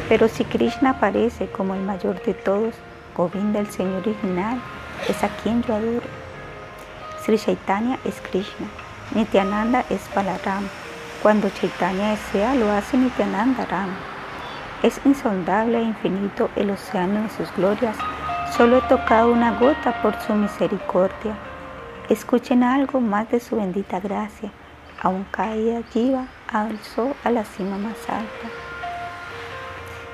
pero 0.08 0.28
si 0.28 0.44
Krishna 0.44 0.90
aparece 0.90 1.48
como 1.48 1.74
el 1.74 1.82
mayor 1.82 2.22
de 2.22 2.34
todos, 2.34 2.74
Govinda, 3.16 3.60
el 3.60 3.70
Señor 3.70 4.02
original, 4.06 4.60
es 5.08 5.22
a 5.22 5.28
quien 5.28 5.62
yo 5.62 5.74
adoro. 5.74 6.06
Sri 7.22 7.38
Chaitanya 7.38 7.98
es 8.04 8.20
Krishna, 8.20 8.66
Nityananda 9.14 9.84
es 9.90 10.00
Balaram. 10.14 10.68
Cuando 11.22 11.50
Chaitanya 11.50 12.10
desea, 12.10 12.54
lo 12.54 12.70
hace 12.70 12.96
Nityananda 12.96 13.66
Ram. 13.66 13.90
Es 14.82 15.00
insondable 15.04 15.78
e 15.78 15.82
infinito 15.82 16.48
el 16.54 16.70
océano 16.70 17.22
de 17.22 17.30
sus 17.30 17.52
glorias. 17.56 17.96
Solo 18.56 18.78
he 18.78 18.82
tocado 18.82 19.32
una 19.32 19.58
gota 19.58 20.00
por 20.00 20.14
su 20.20 20.32
misericordia. 20.34 21.36
Escuchen 22.08 22.62
algo 22.62 23.00
más 23.00 23.28
de 23.30 23.40
su 23.40 23.56
bendita 23.56 23.98
gracia. 23.98 24.50
Aún 25.02 25.24
caída 25.30 25.82
Jiva 25.92 26.26
alzó 26.50 27.14
a 27.24 27.30
la 27.30 27.44
cima 27.44 27.76
más 27.76 27.98
alta. 28.08 28.67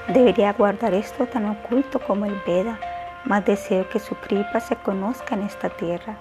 Debería 0.09 0.53
guardar 0.53 0.93
esto 0.93 1.27
tan 1.27 1.47
oculto 1.47 1.99
como 1.99 2.27
el 2.27 2.39
Veda, 2.47 2.79
mas 3.25 3.45
deseo 3.45 3.89
que 3.89 3.99
su 3.99 4.15
cripa 4.17 4.61
se 4.61 4.77
conozca 4.77 5.35
en 5.35 5.43
esta 5.43 5.71
tierra. 5.71 6.17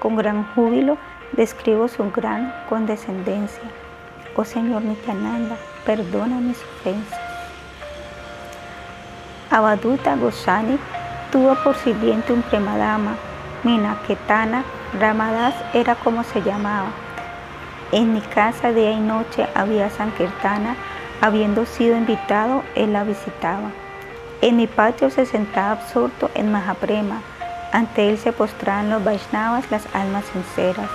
Con 0.00 0.16
gran 0.16 0.52
júbilo 0.54 0.98
describo 1.32 1.86
su 1.86 2.10
gran 2.10 2.52
condescendencia. 2.68 3.62
Oh 4.34 4.44
Señor 4.44 4.82
Nityananda, 4.82 5.56
perdona 5.86 6.40
mis 6.40 6.58
ofensas. 6.62 7.20
Abaduta 9.50 10.16
Gosani 10.16 10.78
tuvo 11.30 11.54
por 11.62 11.76
sirviente 11.76 12.32
un 12.32 12.42
premadama, 12.42 13.14
Minaketana 13.62 14.64
Ramadas 14.98 15.54
era 15.72 15.94
como 15.94 16.24
se 16.24 16.42
llamaba. 16.42 16.88
En 17.92 18.12
mi 18.12 18.20
casa 18.20 18.72
día 18.72 18.90
y 18.90 19.00
noche 19.00 19.46
había 19.54 19.90
Sankirtana, 19.90 20.74
habiendo 21.20 21.66
sido 21.66 21.96
invitado, 21.96 22.62
él 22.74 22.92
la 22.92 23.04
visitaba. 23.04 23.70
En 24.40 24.56
mi 24.56 24.66
patio 24.66 25.10
se 25.10 25.26
sentaba 25.26 25.72
absorto 25.72 26.30
en 26.34 26.50
Mahaprema, 26.50 27.20
ante 27.72 28.08
él 28.08 28.18
se 28.18 28.32
postraban 28.32 28.90
los 28.90 29.04
Vaishnavas, 29.04 29.70
las 29.70 29.86
almas 29.94 30.24
sinceras. 30.32 30.90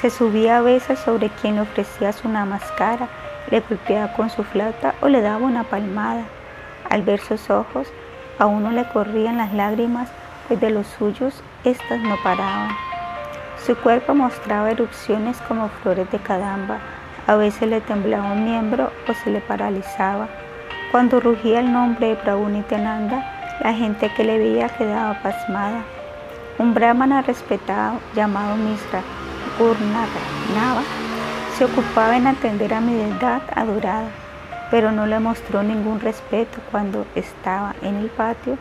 Se 0.00 0.10
subía 0.10 0.58
a 0.58 0.62
veces 0.62 0.98
sobre 0.98 1.30
quien 1.30 1.54
le 1.54 1.62
ofrecía 1.62 2.12
su 2.12 2.28
namaskara, 2.28 3.08
le 3.50 3.60
golpeaba 3.60 4.12
con 4.12 4.28
su 4.28 4.44
flauta 4.44 4.94
o 5.00 5.08
le 5.08 5.22
daba 5.22 5.38
una 5.38 5.64
palmada. 5.64 6.24
Al 6.90 7.02
ver 7.02 7.20
sus 7.20 7.48
ojos, 7.48 7.88
a 8.38 8.46
uno 8.46 8.72
le 8.72 8.84
corrían 8.88 9.38
las 9.38 9.54
lágrimas, 9.54 10.10
pues 10.48 10.60
de 10.60 10.70
los 10.70 10.86
suyos 10.86 11.42
éstas 11.64 12.00
no 12.00 12.16
paraban. 12.22 12.76
Su 13.64 13.74
cuerpo 13.76 14.14
mostraba 14.14 14.70
erupciones 14.70 15.38
como 15.48 15.68
flores 15.68 16.10
de 16.10 16.18
cadamba, 16.18 16.78
a 17.26 17.36
veces 17.36 17.68
le 17.68 17.80
temblaba 17.80 18.32
un 18.32 18.44
miembro 18.44 18.90
o 19.08 19.14
se 19.14 19.30
le 19.30 19.40
paralizaba. 19.40 20.28
Cuando 20.90 21.20
rugía 21.20 21.60
el 21.60 21.72
nombre 21.72 22.08
de 22.08 22.16
Prabhu 22.16 22.48
Nityananda, 22.48 23.58
la 23.60 23.74
gente 23.74 24.10
que 24.14 24.24
le 24.24 24.38
veía 24.38 24.68
quedaba 24.68 25.20
pasmada. 25.22 25.82
Un 26.58 26.74
brahmana 26.74 27.22
respetado 27.22 27.98
llamado 28.14 28.56
Misra 28.56 29.02
Gurnava 29.58 30.82
se 31.56 31.64
ocupaba 31.64 32.16
en 32.16 32.26
atender 32.26 32.72
a 32.72 32.80
mi 32.80 32.94
deidad 32.94 33.42
adorada 33.54 34.08
pero 34.70 34.90
no 34.92 35.06
le 35.06 35.20
mostró 35.20 35.62
ningún 35.62 36.00
respeto 36.00 36.58
cuando 36.70 37.06
estaba 37.14 37.74
en 37.82 37.96
el 37.96 38.08
patio. 38.08 38.58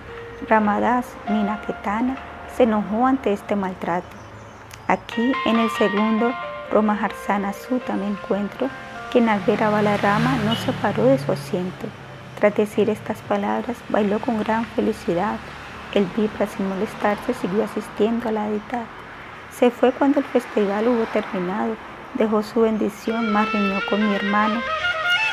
Ramadas 0.48 1.08
Minaketana 1.30 2.18
se 2.56 2.64
enojó 2.64 3.08
ante 3.08 3.34
este 3.34 3.56
maltrato. 3.56 4.08
Aquí 4.88 5.32
en 5.46 5.60
el 5.60 5.70
segundo 5.72 6.32
Romaharsana 6.72 7.54
Sutta 7.54 7.94
me 7.94 8.08
encuentro 8.08 8.70
que 9.12 9.20
en 9.20 9.30
al 9.30 9.40
ver 9.42 9.64
a 9.64 9.70
Balarama 9.70 10.38
no 10.46 10.56
se 10.56 10.72
paró 10.74 11.06
de 11.06 11.18
su 11.18 11.32
asiento. 11.32 11.88
Tras 12.40 12.56
decir 12.56 12.90
estas 12.90 13.20
palabras, 13.22 13.78
bailó 13.90 14.20
con 14.20 14.40
gran 14.40 14.66
felicidad. 14.66 15.38
El 15.94 16.06
Vipra, 16.18 16.48
sin 16.48 16.68
molestarse, 16.68 17.34
siguió 17.34 17.64
asistiendo 17.64 18.30
a 18.30 18.32
la 18.32 18.48
deidad. 18.48 18.86
Se 19.52 19.72
fue 19.72 19.92
cuando 19.92 20.20
el 20.20 20.26
festival 20.26 20.88
hubo 20.88 21.06
terminado, 21.14 21.76
dejó 22.16 22.44
su 22.44 22.62
bendición, 22.62 23.32
más 23.32 23.52
riñó 23.54 23.80
con 23.90 24.06
mi 24.06 24.16
hermano 24.16 24.62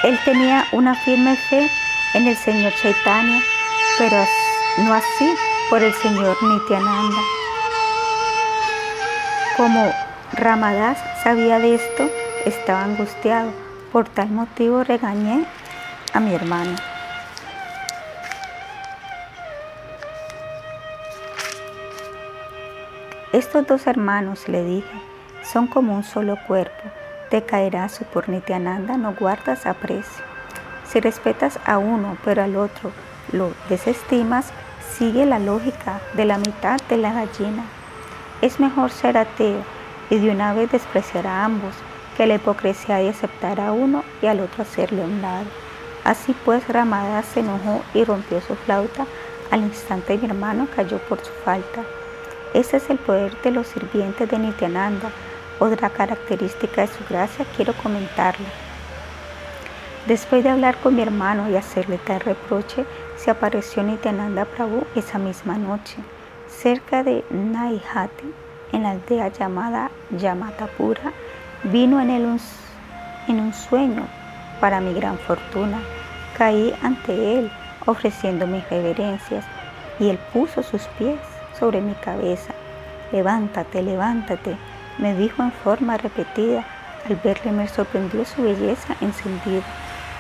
él 0.03 0.19
tenía 0.25 0.67
una 0.73 0.97
firme 0.97 1.37
fe 1.49 1.71
en 2.15 2.27
el 2.27 2.37
Señor 2.37 2.73
Chaitanya, 2.75 3.41
pero 3.99 4.17
no 4.79 4.95
así 4.95 5.33
por 5.71 5.81
el 5.81 5.95
Señor 5.95 6.37
Nityananda. 6.43 7.19
Como 9.57 9.95
Ramadas 10.35 10.99
sabía 11.23 11.59
de 11.59 11.75
esto, 11.75 12.09
estaba 12.45 12.85
angustiado. 12.85 13.51
Por 13.93 14.09
tal 14.09 14.31
motivo 14.31 14.83
regañé 14.83 15.45
a 16.13 16.21
mi 16.21 16.35
hermano. 16.35 16.77
Estos 23.33 23.67
dos 23.67 23.87
hermanos, 23.87 24.49
le 24.49 24.65
dije, 24.65 25.03
son 25.43 25.67
como 25.67 25.95
un 25.95 26.05
solo 26.05 26.39
cuerpo 26.47 26.83
te 27.33 27.43
caerá 27.43 27.89
su 27.89 28.05
por 28.05 28.29
Nityananda, 28.29 28.99
no 28.99 29.15
guardas 29.15 29.65
aprecio. 29.65 30.23
Si 30.85 31.01
respetas 31.01 31.59
a 31.65 31.79
uno 31.79 32.19
pero 32.27 32.43
al 32.43 32.57
otro 32.57 32.93
lo 33.33 33.55
desestimas, 33.71 34.53
sigue 34.99 35.25
la 35.25 35.39
lógica 35.39 36.03
de 36.13 36.27
la 36.27 36.37
mitad 36.37 36.79
de 36.91 36.99
la 36.99 37.15
gallina. 37.15 37.65
Es 38.43 38.61
mejor 38.61 38.91
ser 38.91 39.17
ateo 39.17 39.65
y 40.13 40.19
de 40.19 40.29
una 40.31 40.53
vez 40.53 40.71
despreciar 40.71 41.27
a 41.27 41.47
ambos 41.47 41.73
que 42.19 42.27
la 42.27 42.35
hipocresía 42.35 43.03
y 43.03 43.09
aceptar 43.09 43.59
a 43.59 43.73
uno 43.73 44.05
y 44.21 44.27
al 44.27 44.41
otro 44.41 44.63
hacerle 44.63 45.03
un 45.03 45.23
lado. 45.23 45.47
Así 46.05 46.37
pues, 46.45 46.69
Ramada 46.69 47.23
se 47.23 47.41
enojó 47.41 47.83
y 47.95 48.05
rompió 48.05 48.43
su 48.43 48.55
flauta. 48.55 49.07
Al 49.51 49.63
instante 49.63 50.19
mi 50.19 50.27
hermano 50.27 50.69
cayó 50.77 50.99
por 50.99 51.19
su 51.21 51.33
falta. 51.47 51.83
Ese 52.53 52.77
es 52.77 52.91
el 52.91 52.99
poder 52.99 53.35
de 53.41 53.53
los 53.53 53.69
sirvientes 53.69 54.29
de 54.29 54.39
Nityananda 54.39 55.11
otra 55.59 55.89
característica 55.89 56.83
de 56.83 56.89
su 56.89 57.05
gracia 57.09 57.47
quiero 57.57 57.73
comentarla. 57.73 58.49
Después 60.07 60.45
de 60.45 60.51
hablar 60.51 60.77
con 60.79 60.95
mi 60.95 61.01
hermano 61.01 61.49
y 61.49 61.57
hacerle 61.57 61.97
tal 61.99 62.21
reproche, 62.21 62.85
se 63.17 63.31
apareció 63.31 63.83
Nityananda 63.83 64.45
Prabhu 64.45 64.85
esa 64.95 65.19
misma 65.19 65.57
noche, 65.57 65.97
cerca 66.49 67.03
de 67.03 67.25
Naihati, 67.31 68.35
en 68.73 68.83
la 68.83 68.91
aldea 68.91 69.29
llamada 69.29 69.91
Yamatapura. 70.11 71.13
Vino 71.65 72.01
en, 72.01 72.11
él 72.11 72.25
un, 72.25 72.41
en 73.29 73.41
un 73.41 73.53
sueño, 73.55 74.07
para 74.61 74.81
mi 74.81 74.93
gran 74.95 75.19
fortuna. 75.19 75.81
Caí 76.37 76.75
ante 76.83 77.39
él, 77.39 77.53
ofreciendo 77.87 78.47
mis 78.47 78.69
reverencias, 78.69 79.45
y 79.99 80.09
él 80.09 80.19
puso 80.33 80.63
sus 80.63 80.83
pies 80.99 81.19
sobre 81.59 81.81
mi 81.81 81.95
cabeza. 81.95 82.53
Levántate, 83.13 83.83
levántate, 83.83 84.57
me 84.99 85.15
dijo 85.15 85.43
en 85.43 85.53
forma 85.53 85.97
repetida. 85.97 86.65
Al 87.09 87.17
verle 87.17 87.53
me 87.53 87.69
sorprendió 87.69 88.25
su 88.25 88.43
belleza 88.43 88.95
encendida. 89.01 89.63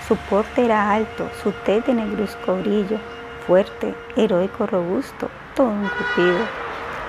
Su 0.07 0.17
porte 0.17 0.65
era 0.65 0.93
alto, 0.93 1.29
su 1.43 1.53
tez 1.65 1.87
de 1.87 1.95
negruzco 1.95 2.57
brillo, 2.57 2.99
fuerte, 3.47 3.95
heroico, 4.17 4.67
robusto, 4.67 5.31
todo 5.55 5.69
un 5.69 5.89
cupido. 5.89 6.45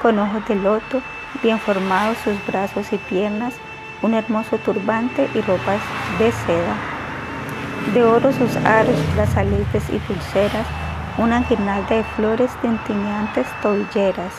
Con 0.02 0.20
ojos 0.20 0.48
de 0.48 0.56
loto, 0.56 1.02
bien 1.42 1.60
formados 1.60 2.18
sus 2.24 2.36
brazos 2.46 2.92
y 2.94 2.98
piernas, 2.98 3.56
un 4.02 4.14
hermoso 4.14 4.58
turbante 4.58 5.30
y 5.34 5.42
ropas 5.42 5.82
de 6.20 6.32
seda. 6.32 6.76
De 7.94 8.04
oro 8.04 8.32
sus 8.32 8.56
aros, 8.58 8.96
brazaletes 9.16 9.84
y 9.90 9.98
pulseras, 10.00 10.68
una 11.18 11.42
guirnalda 11.42 11.96
de 11.96 12.04
flores 12.16 12.52
tintineantes 12.62 13.48
tobilleras 13.62 14.34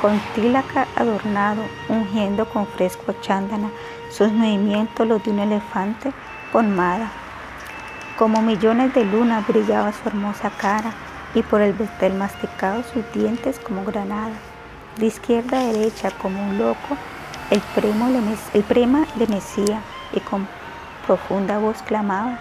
con 0.00 0.18
tílaca 0.34 0.86
adornado, 0.96 1.62
ungiendo 1.88 2.48
con 2.48 2.66
fresco 2.66 3.12
chándana, 3.20 3.70
sus 4.10 4.32
movimientos 4.32 5.06
los 5.06 5.22
de 5.24 5.30
un 5.30 5.40
elefante 5.40 6.12
con 6.52 6.74
mada. 6.74 7.10
Como 8.16 8.42
millones 8.42 8.94
de 8.94 9.04
lunas 9.04 9.46
brillaba 9.46 9.92
su 9.92 10.08
hermosa 10.08 10.50
cara 10.50 10.92
y 11.34 11.42
por 11.42 11.60
el 11.60 11.72
vestel 11.72 12.14
masticado 12.14 12.82
sus 12.82 13.04
dientes 13.12 13.58
como 13.58 13.84
granadas. 13.84 14.38
De 14.98 15.06
izquierda 15.06 15.60
a 15.60 15.72
derecha 15.72 16.10
como 16.10 16.42
un 16.42 16.58
loco, 16.58 16.96
el, 17.50 17.60
prema 17.60 19.06
de 19.14 19.26
Mesía 19.28 19.80
y 20.12 20.18
con 20.18 20.48
profunda 21.06 21.58
voz 21.58 21.80
clamaba, 21.82 22.36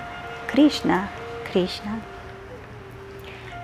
Krishna, 0.52 1.08
Krishna. 1.52 2.00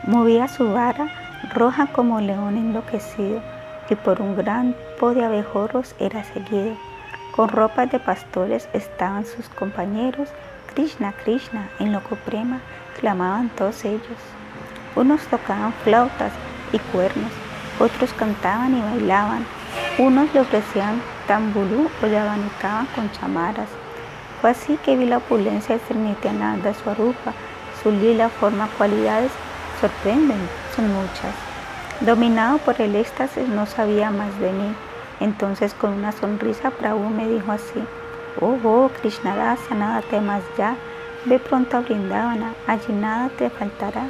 Movía 0.04 0.48
su 0.48 0.72
vara 0.72 1.08
roja 1.56 1.88
como 1.88 2.22
león 2.22 2.56
enloquecido 2.56 3.42
y 3.90 3.96
por 3.96 4.22
un 4.22 4.36
gran 4.36 4.76
po 5.00 5.16
de 5.16 5.26
abejorros 5.26 5.96
era 5.98 6.24
seguido. 6.24 6.76
Con 7.36 7.50
ropas 7.50 7.92
de 7.92 7.98
pastores 7.98 8.70
estaban 8.74 9.26
sus 9.26 9.50
compañeros, 9.50 10.30
Krishna, 10.72 11.14
Krishna, 11.24 11.68
en 11.80 11.94
loco 11.94 12.16
prema, 12.28 12.60
clamaban 13.00 13.50
todos 13.50 13.86
ellos. 13.86 14.20
Unos 14.96 15.26
tocaban 15.26 15.74
flautas 15.84 16.32
y 16.72 16.78
cuernos, 16.78 17.32
otros 17.80 18.14
cantaban 18.14 18.78
y 18.78 18.82
bailaban, 18.82 19.46
unos 19.98 20.34
le 20.34 20.42
ofrecían 20.42 21.02
tambulú 21.28 21.90
o 22.02 22.06
le 22.06 22.18
abanicaban 22.18 22.88
con 22.96 23.12
chamaras, 23.12 23.70
Fue 24.42 24.50
así 24.52 24.78
que 24.84 24.98
vi 24.98 25.06
la 25.06 25.18
opulencia 25.18 25.78
de 25.78 25.96
Nityananda 25.96 26.74
Swarupa, 26.74 27.34
su 27.82 27.92
lila 27.92 28.28
forma, 28.28 28.68
cualidades 28.78 29.32
sorprenden, 29.80 30.50
son 30.76 30.92
muchas. 30.94 31.34
Dominado 32.02 32.58
por 32.58 32.82
el 32.82 32.96
éxtasis, 32.96 33.48
no 33.48 33.66
sabía 33.66 34.12
más 34.12 34.38
de 34.40 34.52
mí. 34.52 34.74
Entonces, 35.22 35.74
con 35.74 35.94
una 35.94 36.12
sonrisa, 36.12 36.72
Prabhu 36.72 37.10
me 37.10 37.28
dijo 37.30 37.52
así: 37.52 37.82
Oh, 38.42 38.58
oh, 38.64 38.90
Krishnadasa, 39.00 39.76
nada 39.76 40.02
temas 40.02 40.44
ya. 40.58 40.76
Ve 41.26 41.40
pronto 41.40 41.78
a 41.78 41.82
Brindavana, 41.82 42.54
allí 42.68 42.92
nada 42.92 43.30
te 43.38 43.50
faltará. 43.50 44.08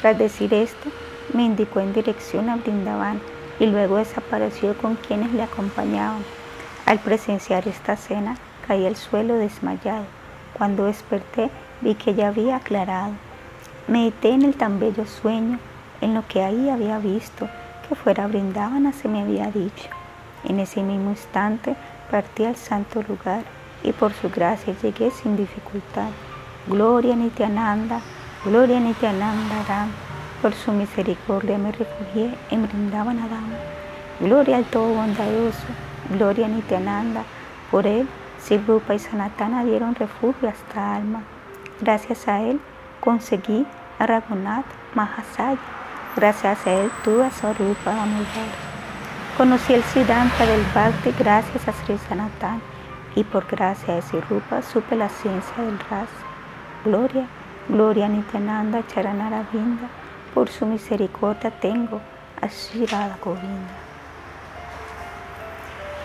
Tras 0.00 0.16
decir 0.16 0.54
esto, 0.54 0.90
me 1.34 1.44
indicó 1.44 1.80
en 1.80 1.92
dirección 1.92 2.48
a 2.48 2.56
Brindavan 2.56 3.20
y 3.60 3.66
luego 3.66 3.96
desapareció 3.96 4.76
con 4.76 4.96
quienes 4.96 5.32
le 5.32 5.42
acompañaban. 5.42 6.24
Al 6.86 6.98
presenciar 7.00 7.68
esta 7.68 7.96
cena, 7.96 8.36
caí 8.66 8.86
al 8.86 8.96
suelo 8.96 9.34
desmayado. 9.34 10.04
Cuando 10.56 10.86
desperté, 10.86 11.50
vi 11.80 11.94
que 11.94 12.14
ya 12.14 12.28
había 12.28 12.56
aclarado. 12.56 13.12
Medité 13.86 14.30
en 14.30 14.42
el 14.42 14.54
tan 14.54 14.80
bello 14.80 15.06
sueño, 15.06 15.58
en 16.00 16.14
lo 16.14 16.26
que 16.26 16.42
ahí 16.42 16.68
había 16.68 16.98
visto, 16.98 17.48
que 17.88 17.94
fuera 17.94 18.26
Brindavana 18.26 18.92
se 18.92 19.08
me 19.08 19.22
había 19.22 19.50
dicho. 19.50 19.88
En 20.44 20.60
ese 20.60 20.82
mismo 20.82 21.10
instante 21.10 21.74
partí 22.10 22.44
al 22.44 22.56
santo 22.56 23.02
lugar 23.02 23.42
y 23.82 23.92
por 23.92 24.12
su 24.12 24.30
gracia 24.30 24.74
llegué 24.82 25.10
sin 25.10 25.36
dificultad. 25.36 26.10
Gloria 26.66 27.16
Nityananda, 27.16 28.00
gloria 28.44 28.78
Nityananda 28.78 29.64
Ram. 29.68 30.07
Por 30.42 30.54
su 30.54 30.72
misericordia 30.72 31.58
me 31.58 31.72
refugié 31.72 32.34
en 32.50 32.66
Brindavana 32.66 33.28
Dama. 33.28 33.56
Gloria 34.20 34.56
al 34.56 34.64
todo 34.64 34.94
bondadoso, 34.94 35.66
gloria 36.10 36.46
a 36.46 36.48
Nityananda. 36.48 37.22
Por 37.70 37.86
él, 37.86 38.08
Rupa 38.66 38.94
y 38.94 38.98
Sanatana 38.98 39.64
dieron 39.64 39.94
refugio 39.94 40.48
hasta 40.48 40.96
alma. 40.96 41.22
Gracias 41.80 42.26
a 42.28 42.40
él 42.40 42.60
conseguí 43.00 43.66
a 43.98 44.06
Raghunath 44.06 44.64
Mahasaya. 44.94 45.58
Gracias 46.16 46.66
a 46.66 46.72
él 46.72 46.90
tuve 47.04 47.26
a 47.26 47.30
Sarupa 47.30 47.92
Damodar. 47.92 48.68
Conocí 49.36 49.74
el 49.74 49.82
Siddhanta 49.82 50.46
del 50.46 50.64
Bhakti 50.74 51.12
gracias 51.18 51.68
a 51.68 51.72
Sri 51.72 51.98
Sanatan 51.98 52.60
y 53.14 53.24
por 53.24 53.46
gracia 53.46 53.94
de 53.94 54.02
Sirupa 54.02 54.62
supe 54.62 54.96
la 54.96 55.08
ciencia 55.08 55.62
del 55.62 55.78
Rasa. 55.78 56.26
Gloria, 56.84 57.26
gloria 57.68 58.06
a 58.06 58.08
Nityananda 58.08 58.86
Charanaravinda, 58.86 59.88
por 60.38 60.50
su 60.50 60.66
misericordia 60.66 61.50
tengo 61.50 62.00
a 62.40 62.46
Govinda. 63.24 63.74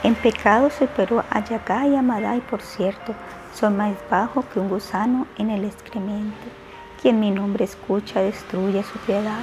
En 0.02 0.16
pecado 0.16 0.72
superó 0.72 1.24
a 1.30 1.40
Yaga 1.42 1.86
y 1.86 1.96
Amadai, 1.96 2.40
por 2.42 2.60
cierto, 2.60 3.14
son 3.54 3.78
más 3.78 3.94
bajos 4.10 4.44
que 4.46 4.60
un 4.60 4.70
gusano 4.70 5.28
en 5.38 5.52
el 5.52 5.64
excremento. 5.64 6.48
Quien 7.00 7.20
mi 7.20 7.30
nombre 7.30 7.66
escucha 7.66 8.22
destruye 8.22 8.82
su 8.82 8.98
piedad. 9.06 9.42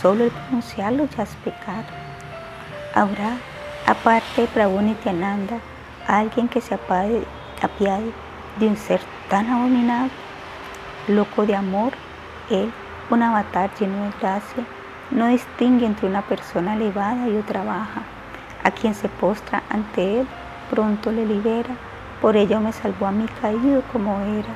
Solo 0.00 0.22
el 0.22 0.30
pronunciarlo 0.30 1.08
ya 1.16 1.24
es 1.24 1.34
pecar. 1.44 1.84
Habrá, 2.94 3.38
aparte 3.88 4.42
de 4.42 4.46
Prabhu 4.46 4.82
Nityananda, 4.82 5.58
alguien 6.06 6.46
que 6.46 6.60
se 6.60 6.74
apiade 6.76 8.12
de 8.60 8.68
un 8.68 8.76
ser 8.76 9.00
tan 9.28 9.50
abominable, 9.50 10.12
loco 11.08 11.44
de 11.44 11.56
amor, 11.56 11.92
él, 12.50 12.72
un 13.12 13.22
avatar 13.22 13.70
lleno 13.78 14.04
de 14.04 14.10
gracia, 14.20 14.64
no 15.10 15.26
distingue 15.26 15.84
entre 15.84 16.08
una 16.08 16.22
persona 16.22 16.74
elevada 16.74 17.28
y 17.28 17.36
otra 17.36 17.62
baja. 17.62 18.00
A 18.64 18.70
quien 18.70 18.94
se 18.94 19.08
postra 19.08 19.62
ante 19.68 20.20
él, 20.20 20.26
pronto 20.70 21.12
le 21.12 21.26
libera. 21.26 21.76
Por 22.22 22.36
ello 22.36 22.58
me 22.60 22.72
salvó 22.72 23.06
a 23.06 23.12
mí 23.12 23.26
caído 23.42 23.82
como 23.92 24.18
era. 24.20 24.54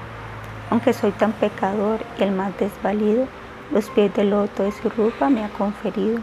Aunque 0.70 0.94
soy 0.94 1.10
tan 1.10 1.32
pecador 1.32 2.00
y 2.18 2.22
el 2.22 2.32
más 2.32 2.56
desvalido, 2.56 3.26
los 3.70 3.90
pies 3.90 4.14
del 4.14 4.30
loto 4.30 4.62
de 4.62 4.72
su 4.72 4.88
rupa 4.88 5.28
me 5.28 5.44
ha 5.44 5.50
conferido. 5.50 6.20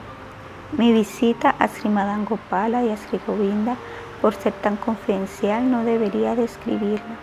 Mi 0.71 0.91
visita 0.91 1.53
a 1.59 1.67
Srimadan 1.67 2.25
Gopala 2.25 2.83
y 2.83 2.89
a 2.89 2.97
Sri 2.97 3.19
Govinda, 3.27 3.75
por 4.21 4.33
ser 4.33 4.53
tan 4.53 4.77
confidencial, 4.77 5.69
no 5.69 5.83
debería 5.83 6.33
describirla. 6.33 7.15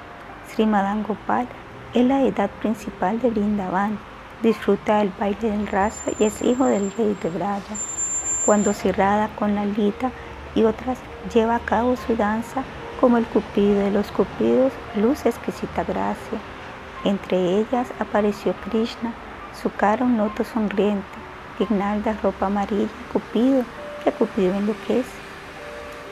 Srimadan 0.53 1.03
Gopal 1.03 1.49
es 1.95 2.05
la 2.05 2.23
edad 2.23 2.49
principal 2.61 3.20
de 3.20 3.31
Brindavan, 3.31 3.99
disfruta 4.43 4.99
del 4.99 5.12
baile 5.19 5.51
del 5.51 5.67
raza 5.67 6.11
y 6.19 6.25
es 6.25 6.43
hijo 6.43 6.65
del 6.67 6.93
rey 6.93 7.17
de 7.23 7.31
Braya. 7.31 7.77
Cuando 8.47 8.73
cerrada 8.73 9.29
con 9.39 9.55
la 9.55 9.65
lita 9.65 10.11
y 10.55 10.65
otras 10.65 10.99
lleva 11.33 11.57
a 11.57 11.61
cabo 11.61 11.97
su 11.97 12.17
danza 12.17 12.65
como 13.01 13.17
el 13.17 13.27
cupido 13.27 13.81
de 13.81 13.91
los 13.91 14.11
cupidos, 14.11 14.73
luz 14.97 15.25
exquisita 15.27 15.85
gracia. 15.85 16.39
Entre 17.05 17.59
ellas 17.59 17.89
apareció 17.99 18.55
Krishna, 18.65 19.12
su 19.61 19.71
cara 19.73 20.05
un 20.05 20.19
loto 20.19 20.45
sonriente, 20.45 21.05
guirnalda 21.59 22.17
ropa 22.23 22.47
amarilla, 22.47 22.89
Cupido, 23.12 23.65
que 24.05 24.12
Cupido 24.12 24.55
enloquece. 24.55 25.11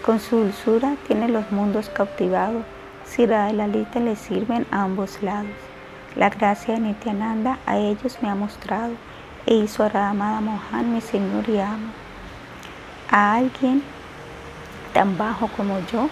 Con 0.04 0.18
su 0.18 0.38
dulzura 0.38 0.96
tiene 1.06 1.28
los 1.28 1.50
mundos 1.52 1.90
cautivados, 1.90 2.64
Sira 3.04 3.50
y 3.50 3.54
Lalita 3.54 4.00
le 4.00 4.16
sirven 4.16 4.66
a 4.70 4.84
ambos 4.84 5.22
lados. 5.22 5.67
La 6.16 6.30
gracia 6.30 6.74
de 6.74 6.80
Nityananda 6.80 7.58
a 7.66 7.76
ellos 7.76 8.18
me 8.22 8.28
ha 8.28 8.34
mostrado 8.34 8.92
e 9.46 9.54
hizo 9.54 9.84
a 9.84 9.88
Radhamada 9.88 10.40
Mohan 10.40 10.94
mi 10.94 11.00
Señor 11.00 11.48
y 11.48 11.58
amo. 11.60 11.92
A 13.10 13.34
alguien 13.34 13.82
tan 14.92 15.16
bajo 15.16 15.48
como 15.48 15.78
yo 15.92 16.08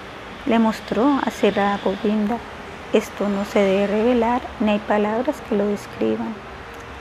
le 0.47 0.59
mostró 0.59 1.21
a 1.25 1.31
Sira 1.31 1.79
Govinda 1.85 2.39
esto 2.93 3.29
no 3.29 3.45
se 3.45 3.59
debe 3.59 3.89
revelar, 3.89 4.43
ni 4.61 4.71
hay 4.71 4.79
palabras 4.79 5.43
que 5.49 5.57
lo 5.57 5.67
describan. 5.67 6.35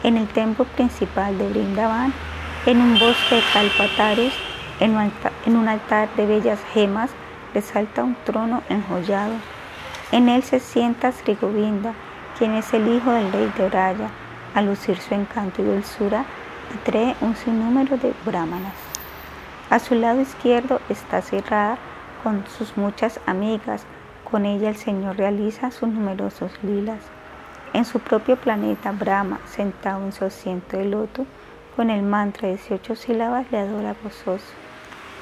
En 0.04 0.18
el 0.18 0.28
templo 0.28 0.66
principal 0.66 1.38
de 1.38 1.48
Brindavan, 1.48 2.12
en 2.66 2.82
un 2.82 3.00
bosque 3.00 3.36
de 3.36 3.44
calpatares, 3.54 4.34
en 4.80 5.56
un 5.56 5.68
altar 5.70 6.10
de 6.16 6.26
bellas 6.26 6.60
gemas, 6.74 7.12
resalta 7.54 8.04
un 8.04 8.16
trono 8.26 8.64
enjollado. 8.68 9.36
En 10.12 10.28
él 10.28 10.44
se 10.44 10.60
sienta 10.60 11.12
Sri 11.12 11.36
Govinda, 11.40 11.94
quien 12.38 12.54
es 12.54 12.74
el 12.74 12.88
hijo 12.88 13.12
del 13.12 13.32
rey 13.32 13.52
de 13.58 13.70
Braya. 13.70 14.10
Al 14.54 14.68
lucir 14.68 14.98
su 14.98 15.14
encanto 15.14 15.62
y 15.62 15.66
dulzura, 15.66 16.26
atrae 16.74 17.16
un 17.22 17.36
sinnúmero 17.36 17.98
de 17.98 18.14
brahmanas. 18.26 18.74
A 19.70 19.80
su 19.80 19.96
lado 19.96 20.22
izquierdo 20.22 20.80
está 20.90 21.22
cerrada 21.22 21.78
con 22.24 22.46
sus 22.58 22.78
muchas 22.78 23.20
amigas, 23.26 23.86
con 24.30 24.46
ella 24.46 24.70
el 24.70 24.78
Señor 24.78 25.18
realiza 25.18 25.72
sus 25.72 25.90
numerosos 25.90 26.52
lilas. 26.64 27.00
En 27.74 27.84
su 27.84 28.00
propio 28.00 28.38
planeta, 28.38 28.92
Brahma, 28.92 29.40
sentado 29.46 30.04
en 30.06 30.12
su 30.12 30.26
asiento 30.26 30.78
de 30.78 30.86
loto, 30.86 31.26
con 31.76 31.90
el 31.90 32.04
mantra 32.04 32.48
de 32.48 32.56
18 32.56 32.96
sílabas 32.96 33.52
le 33.52 33.60
adora 33.60 33.96
gozoso. 34.02 34.46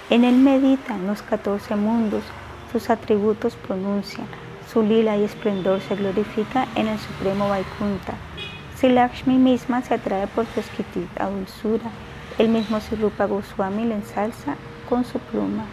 En 0.10 0.24
él 0.24 0.36
meditan 0.36 1.08
los 1.08 1.24
14 1.24 1.76
mundos, 1.76 2.24
sus 2.72 2.90
atributos 2.90 3.56
pronuncian, 3.56 4.28
su 4.72 4.82
lila 4.82 5.18
y 5.18 5.24
esplendor 5.24 5.82
se 5.82 5.96
glorifica 5.96 6.68
en 6.76 6.88
el 6.88 7.00
supremo 7.00 7.50
Vaikunta. 7.50 8.14
Si 8.76 8.90
Lakshmi 8.90 9.38
misma 9.38 9.82
se 9.82 9.96
atrae 9.96 10.28
por 10.28 10.46
su 10.48 10.60
exquisita 10.60 11.30
dulzura, 11.30 11.90
el 12.38 12.50
mismo 12.50 12.80
Sirupa 12.80 13.26
Goswami 13.26 13.86
le 13.86 13.96
ensalza 13.96 14.56
con 14.90 15.06
su 15.06 15.20
pluma 15.20 15.66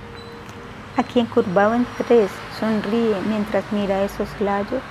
a 0.97 1.03
quien 1.03 1.27
curvado 1.27 1.75
en 1.75 1.87
tres 1.97 2.31
sonríe 2.59 3.17
mientras 3.27 3.65
mira 3.73 4.03
esos 4.03 4.29
layos, 4.41 4.83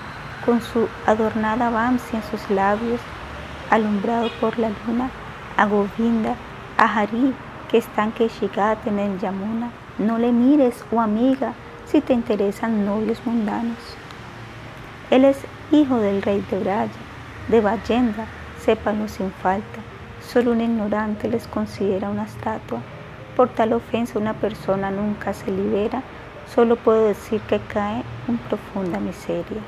con 0.46 0.62
su 0.62 0.88
adornada 1.06 1.70
vamsi 1.70 2.16
en 2.16 2.24
sus 2.24 2.50
labios, 2.50 3.00
alumbrado 3.70 4.30
por 4.42 4.58
la 4.58 4.70
luna, 4.70 5.10
a 5.58 5.66
Govinda, 5.66 6.36
a 6.78 6.86
Hari, 6.86 7.34
que 7.70 7.78
están 7.78 8.12
que 8.12 8.30
en 8.86 9.00
el 9.00 9.20
Yamuna. 9.20 9.70
No 10.00 10.18
le 10.18 10.32
mires, 10.32 10.84
oh 10.92 11.02
amiga, 11.02 11.54
si 11.90 12.02
te 12.02 12.14
interesan 12.14 12.86
novios 12.86 13.20
mundanos. 13.26 13.78
Él 15.10 15.26
es 15.26 15.38
hijo 15.72 15.98
del 15.98 16.22
rey 16.22 16.46
de 16.52 16.60
Braya, 16.60 16.92
de 17.48 17.62
Vallenda, 17.62 18.28
sépanlo 18.60 19.08
sin 19.08 19.32
falta. 19.32 19.80
Solo 20.22 20.52
un 20.52 20.62
ignorante 20.62 21.28
les 21.28 21.48
considera 21.48 22.10
una 22.10 22.26
estatua. 22.26 22.80
Por 23.36 23.50
tal 23.50 23.74
ofensa 23.74 24.20
una 24.20 24.34
persona 24.36 24.92
nunca 24.92 25.34
se 25.34 25.50
libera, 25.50 26.04
solo 26.54 26.76
puedo 26.76 27.08
decir 27.08 27.42
que 27.42 27.60
cae 27.60 28.04
en 28.28 28.38
profunda 28.38 29.00
miseria. 29.00 29.62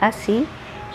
Así 0.00 0.46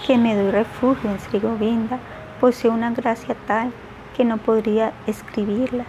que 0.06 0.18
me 0.18 0.36
doy 0.36 0.52
refugio 0.52 1.10
en 1.10 1.20
Sri 1.20 1.40
Govinda, 1.40 1.98
posee 2.40 2.70
una 2.70 2.92
gracia 2.92 3.36
tal 3.48 3.72
que 4.16 4.24
no 4.24 4.38
podría 4.38 4.94
escribirla. 5.08 5.86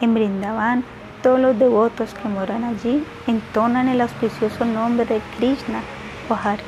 En 0.00 0.12
Brindavan, 0.12 0.84
todos 1.24 1.40
los 1.40 1.58
devotos 1.58 2.12
que 2.12 2.28
moran 2.28 2.64
allí 2.64 3.02
entonan 3.26 3.88
el 3.88 4.02
auspicioso 4.02 4.66
nombre 4.66 5.06
de 5.06 5.22
Krishna 5.38 5.80
o 6.28 6.34
Hari. 6.34 6.62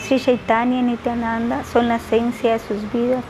Sri 0.00 0.18
Chaitanya 0.18 0.80
y 0.80 0.82
Nityananda 0.82 1.62
son 1.62 1.86
la 1.86 1.94
esencia 1.94 2.54
de 2.54 2.58
sus 2.58 2.92
vidas. 2.92 3.22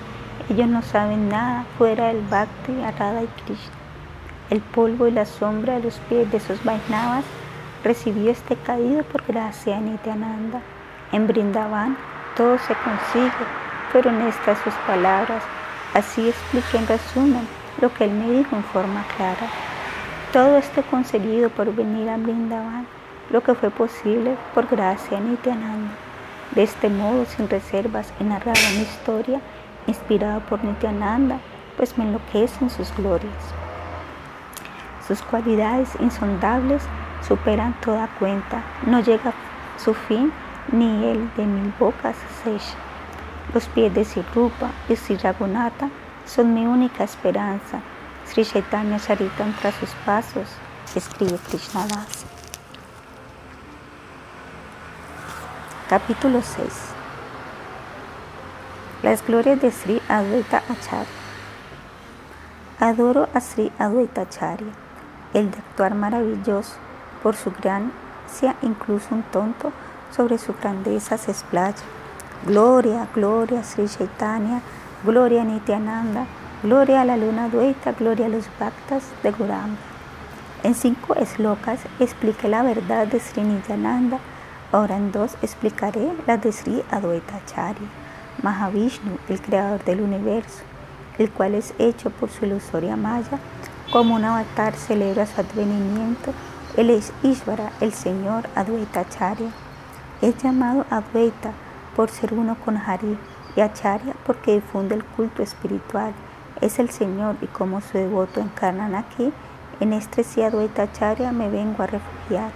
Ellos 0.49 0.67
no 0.67 0.81
saben 0.81 1.29
nada 1.29 1.67
fuera 1.77 2.07
del 2.07 2.23
Bhakti, 2.23 2.73
Radha 2.99 3.25
y 3.25 3.43
Krishna. 3.45 3.77
El 4.49 4.63
polvo 4.63 5.07
y 5.07 5.11
la 5.11 5.27
sombra 5.27 5.75
de 5.75 5.83
los 5.83 5.99
pies 6.09 6.31
de 6.33 6.39
esos 6.39 6.65
Vaisnavas 6.65 7.27
recibió 7.85 8.31
este 8.31 8.57
caído 8.57 9.03
por 9.03 9.27
gracia 9.27 9.75
de 9.75 9.83
Nityananda. 9.83 10.63
En 11.13 11.27
Brindavan 11.27 11.99
todo 12.35 12.57
se 12.61 12.75
consigue, 12.77 13.45
fueron 13.93 14.23
estas 14.23 14.59
sus 14.61 14.75
palabras. 14.87 15.43
Así 15.93 16.31
expliqué 16.31 16.79
en 16.79 16.87
resumen 16.87 17.47
lo 17.83 17.93
que 17.93 18.05
él 18.05 18.13
me 18.13 18.31
dijo 18.31 18.57
en 18.57 18.65
forma 18.65 19.05
clara. 19.19 19.76
Todo 20.37 20.59
esto 20.59 20.83
conseguido 20.91 21.49
por 21.49 21.75
venir 21.75 22.11
a 22.11 22.19
Brindavan, 22.19 22.87
lo 23.31 23.43
que 23.43 23.55
fue 23.55 23.71
posible 23.71 24.37
por 24.53 24.67
gracia 24.67 25.19
Nityananda. 25.19 25.93
De 26.51 26.63
este 26.63 26.91
modo, 26.91 27.25
sin 27.25 27.49
reservas, 27.49 28.13
he 28.21 28.25
narrado 28.25 28.61
mi 28.75 28.83
historia 28.83 29.41
inspirada 29.87 30.41
por 30.41 30.63
Nityananda, 30.63 31.39
pues 31.79 31.97
me 31.97 32.05
enloquecen 32.05 32.69
sus 32.69 32.95
glorias. 32.95 33.33
Sus 35.09 35.23
cualidades 35.23 35.89
insondables 36.01 36.83
superan 37.27 37.73
toda 37.81 38.07
cuenta, 38.19 38.63
no 38.85 39.01
llega 39.01 39.33
su 39.79 39.95
fin 39.95 40.31
ni 40.71 41.03
el 41.13 41.35
de 41.37 41.47
mil 41.47 41.73
bocas 41.79 42.17
secha. 42.45 42.77
Los 43.55 43.65
pies 43.69 43.95
de 43.95 44.05
Sirupa 44.05 44.69
y 44.91 44.97
Sri 44.97 45.17
Raghunatha 45.17 45.89
son 46.27 46.53
mi 46.53 46.67
única 46.67 47.05
esperanza. 47.05 47.81
Sri 48.29 48.45
Chaitanya 48.45 48.99
Charitam 48.99 49.55
tras 49.61 49.75
sus 49.77 49.91
pasos, 50.05 50.49
escribe 50.95 51.39
Krishnadas. 51.49 52.25
Capítulo 55.89 56.43
6 56.43 56.67
Las 59.03 59.25
glorias 59.25 59.61
de 59.61 59.71
Sri 59.71 60.03
Advaita 60.09 60.63
Acharya 60.69 61.07
Adoro 62.81 63.29
a 63.33 63.41
Sri 63.41 63.73
Advaita 63.79 64.23
Acharya, 64.23 64.73
el 65.33 65.51
de 65.51 65.59
actuar 65.59 65.95
maravilloso, 65.95 66.75
por 67.23 67.37
su 67.37 67.51
gracia 67.53 68.57
incluso 68.61 69.15
un 69.15 69.23
tonto 69.23 69.73
sobre 70.15 70.37
su 70.39 70.55
grandeza 70.55 71.17
se 71.17 71.31
explaya. 71.31 71.77
Gloria, 72.45 73.09
gloria 73.15 73.63
Sri 73.65 73.89
Chaitanya, 73.89 74.61
gloria 75.05 75.43
Nityananda, 75.45 76.27
gloria 76.63 77.03
a 77.03 77.05
la 77.05 77.17
luna 77.17 77.49
dueta, 77.49 77.93
gloria 77.93 78.27
a 78.27 78.29
los 78.29 78.49
bhaktas 78.59 79.05
de 79.23 79.31
Guranga. 79.33 79.77
En 80.63 80.75
cinco 80.75 81.15
eslocas 81.15 81.81
expliqué 82.01 82.49
la 82.49 82.63
verdad 82.63 83.07
de 83.07 83.21
Sri 83.21 83.43
Nityananda, 83.43 84.19
ahora 84.73 84.97
en 84.97 85.13
dos 85.13 85.37
explicaré 85.43 86.13
la 86.27 86.37
de 86.39 86.53
Sri 86.53 86.83
Advaita 86.91 87.37
Acharya, 87.37 87.89
Mahavishnu, 88.43 89.19
el 89.29 89.41
creador 89.41 89.85
del 89.85 90.01
universo, 90.01 90.63
el 91.19 91.31
cual 91.31 91.55
es 91.55 91.75
hecho 91.79 92.11
por 92.11 92.31
su 92.31 92.47
ilusoria 92.47 92.97
maya, 92.97 93.39
como 93.93 94.17
un 94.17 94.25
avatar 94.25 94.75
celebra 94.75 95.27
su 95.27 95.41
advenimiento, 95.41 96.33
él 96.77 96.91
es 96.91 97.13
Ishvara, 97.23 97.71
el 97.81 97.93
Señor 97.93 98.49
Advaita 98.55 99.01
Acharya. 99.01 99.51
Es 100.21 100.37
llamado 100.43 100.85
Advaita 100.91 101.53
por 101.95 102.11
ser 102.11 102.35
uno 102.35 102.57
con 102.57 102.77
Hari 102.77 103.17
y 103.55 103.61
Acharya 103.61 104.15
porque 104.27 104.57
difunde 104.57 104.95
el 104.95 105.05
culto 105.05 105.43
espiritual. 105.43 106.13
Es 106.61 106.79
el 106.79 106.91
Señor 106.91 107.37
y 107.43 107.47
como 107.47 107.81
su 107.81 107.99
devoto 107.99 108.41
encarnan 108.41 108.95
aquí, 108.95 109.33
en 109.79 109.93
este 109.93 110.25
Advaita 110.43 110.85
Acharya 110.85 111.33
me 111.33 111.51
vengo 111.51 111.83
a 111.83 111.87
refugiar. 111.87 112.51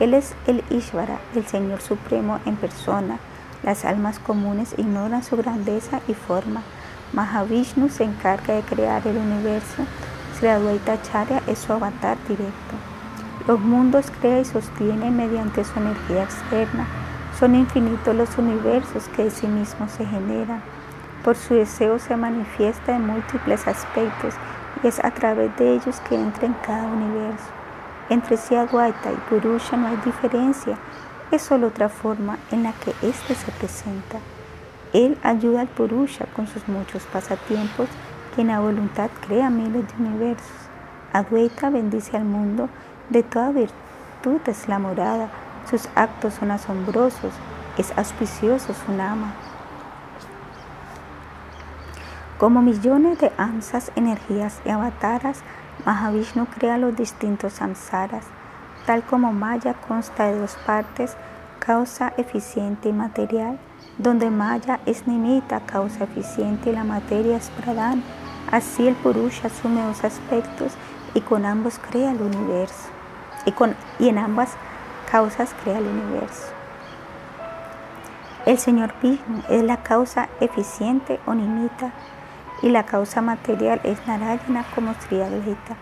Él 0.00 0.12
es 0.14 0.34
el 0.46 0.62
Ishvara, 0.68 1.18
el 1.34 1.46
Señor 1.46 1.80
Supremo 1.80 2.40
en 2.44 2.56
persona. 2.56 3.18
Las 3.62 3.84
almas 3.84 4.18
comunes 4.18 4.74
ignoran 4.76 5.22
su 5.22 5.36
grandeza 5.36 6.00
y 6.08 6.14
forma. 6.14 6.62
Mahavishnu 7.14 7.88
se 7.88 8.04
encarga 8.04 8.54
de 8.54 8.62
crear 8.62 9.06
el 9.06 9.16
universo. 9.16 9.84
Sri 10.38 10.48
Acharya 10.48 11.42
es 11.46 11.58
su 11.58 11.72
avatar 11.72 12.18
directo. 12.28 12.74
Los 13.46 13.60
mundos 13.60 14.12
crea 14.20 14.40
y 14.40 14.44
sostiene 14.44 15.10
mediante 15.10 15.64
su 15.64 15.78
energía 15.78 16.24
externa. 16.24 16.86
Son 17.38 17.54
infinitos 17.54 18.14
los 18.14 18.36
universos 18.36 19.08
que 19.16 19.24
de 19.24 19.30
sí 19.30 19.46
mismos 19.46 19.90
se 19.92 20.04
generan. 20.04 20.62
Por 21.24 21.36
su 21.36 21.54
deseo 21.54 21.98
se 21.98 22.16
manifiesta 22.16 22.96
en 22.96 23.06
múltiples 23.06 23.66
aspectos 23.68 24.34
y 24.82 24.88
es 24.88 25.02
a 25.04 25.10
través 25.12 25.56
de 25.56 25.74
ellos 25.74 26.00
que 26.08 26.16
entra 26.16 26.46
en 26.46 26.54
cada 26.54 26.84
universo. 26.84 27.46
Entre 28.08 28.36
Siadwaita 28.36 29.12
y 29.12 29.16
Purusha 29.28 29.76
no 29.76 29.86
hay 29.86 29.96
diferencia, 30.04 30.76
es 31.30 31.42
solo 31.42 31.68
otra 31.68 31.88
forma 31.88 32.38
en 32.50 32.64
la 32.64 32.72
que 32.72 32.90
éste 33.06 33.34
se 33.34 33.52
presenta. 33.52 34.18
Él 34.92 35.16
ayuda 35.22 35.60
al 35.60 35.68
Purusha 35.68 36.26
con 36.34 36.46
sus 36.46 36.66
muchos 36.68 37.04
pasatiempos, 37.04 37.88
que 38.34 38.42
en 38.42 38.48
la 38.48 38.60
voluntad 38.60 39.08
crea 39.26 39.48
miles 39.48 39.86
de 39.88 40.04
universos. 40.04 40.68
Adwaita 41.12 41.70
bendice 41.70 42.16
al 42.16 42.24
mundo 42.24 42.68
de 43.10 43.22
toda 43.22 43.50
virtud 43.50 44.40
es 44.46 44.68
la 44.68 44.78
morada, 44.78 45.28
sus 45.68 45.88
actos 45.94 46.34
son 46.34 46.50
asombrosos, 46.50 47.32
es 47.76 47.92
auspicioso 47.96 48.72
su 48.74 48.92
nama. 48.92 49.32
Como 52.42 52.60
millones 52.60 53.20
de 53.20 53.30
amsas, 53.38 53.92
energías 53.94 54.60
y 54.64 54.70
avataras, 54.70 55.38
Mahavishnu 55.86 56.46
crea 56.46 56.76
los 56.76 56.96
distintos 56.96 57.52
samsaras. 57.52 58.24
Tal 58.84 59.04
como 59.04 59.32
Maya 59.32 59.74
consta 59.74 60.24
de 60.24 60.40
dos 60.40 60.56
partes, 60.66 61.16
causa 61.60 62.12
eficiente 62.16 62.88
y 62.88 62.92
material, 62.92 63.60
donde 63.96 64.28
Maya 64.28 64.80
es 64.86 65.06
nimita, 65.06 65.60
causa 65.66 66.02
eficiente 66.02 66.70
y 66.70 66.72
la 66.72 66.82
materia 66.82 67.36
es 67.36 67.48
pradhan. 67.50 68.02
Así 68.50 68.88
el 68.88 68.96
Purusha 68.96 69.46
asume 69.46 69.84
dos 69.84 70.02
aspectos 70.02 70.72
y 71.14 71.20
con 71.20 71.46
ambos 71.46 71.78
crea 71.78 72.10
el 72.10 72.22
universo 72.22 72.88
y, 73.46 73.54
y 74.02 74.08
en 74.08 74.18
ambas 74.18 74.56
causas 75.12 75.54
crea 75.62 75.78
el 75.78 75.86
universo. 75.86 76.48
El 78.46 78.58
Señor 78.58 78.94
Vishnu 79.00 79.44
es 79.48 79.62
la 79.62 79.84
causa 79.84 80.28
eficiente 80.40 81.20
o 81.24 81.34
nimita 81.34 81.92
y 82.62 82.70
la 82.70 82.84
causa 82.84 83.20
material 83.20 83.80
es 83.82 84.06
Narayana 84.06 84.64
como 84.74 84.94
Sri 84.94 85.20
Advaita. 85.20 85.76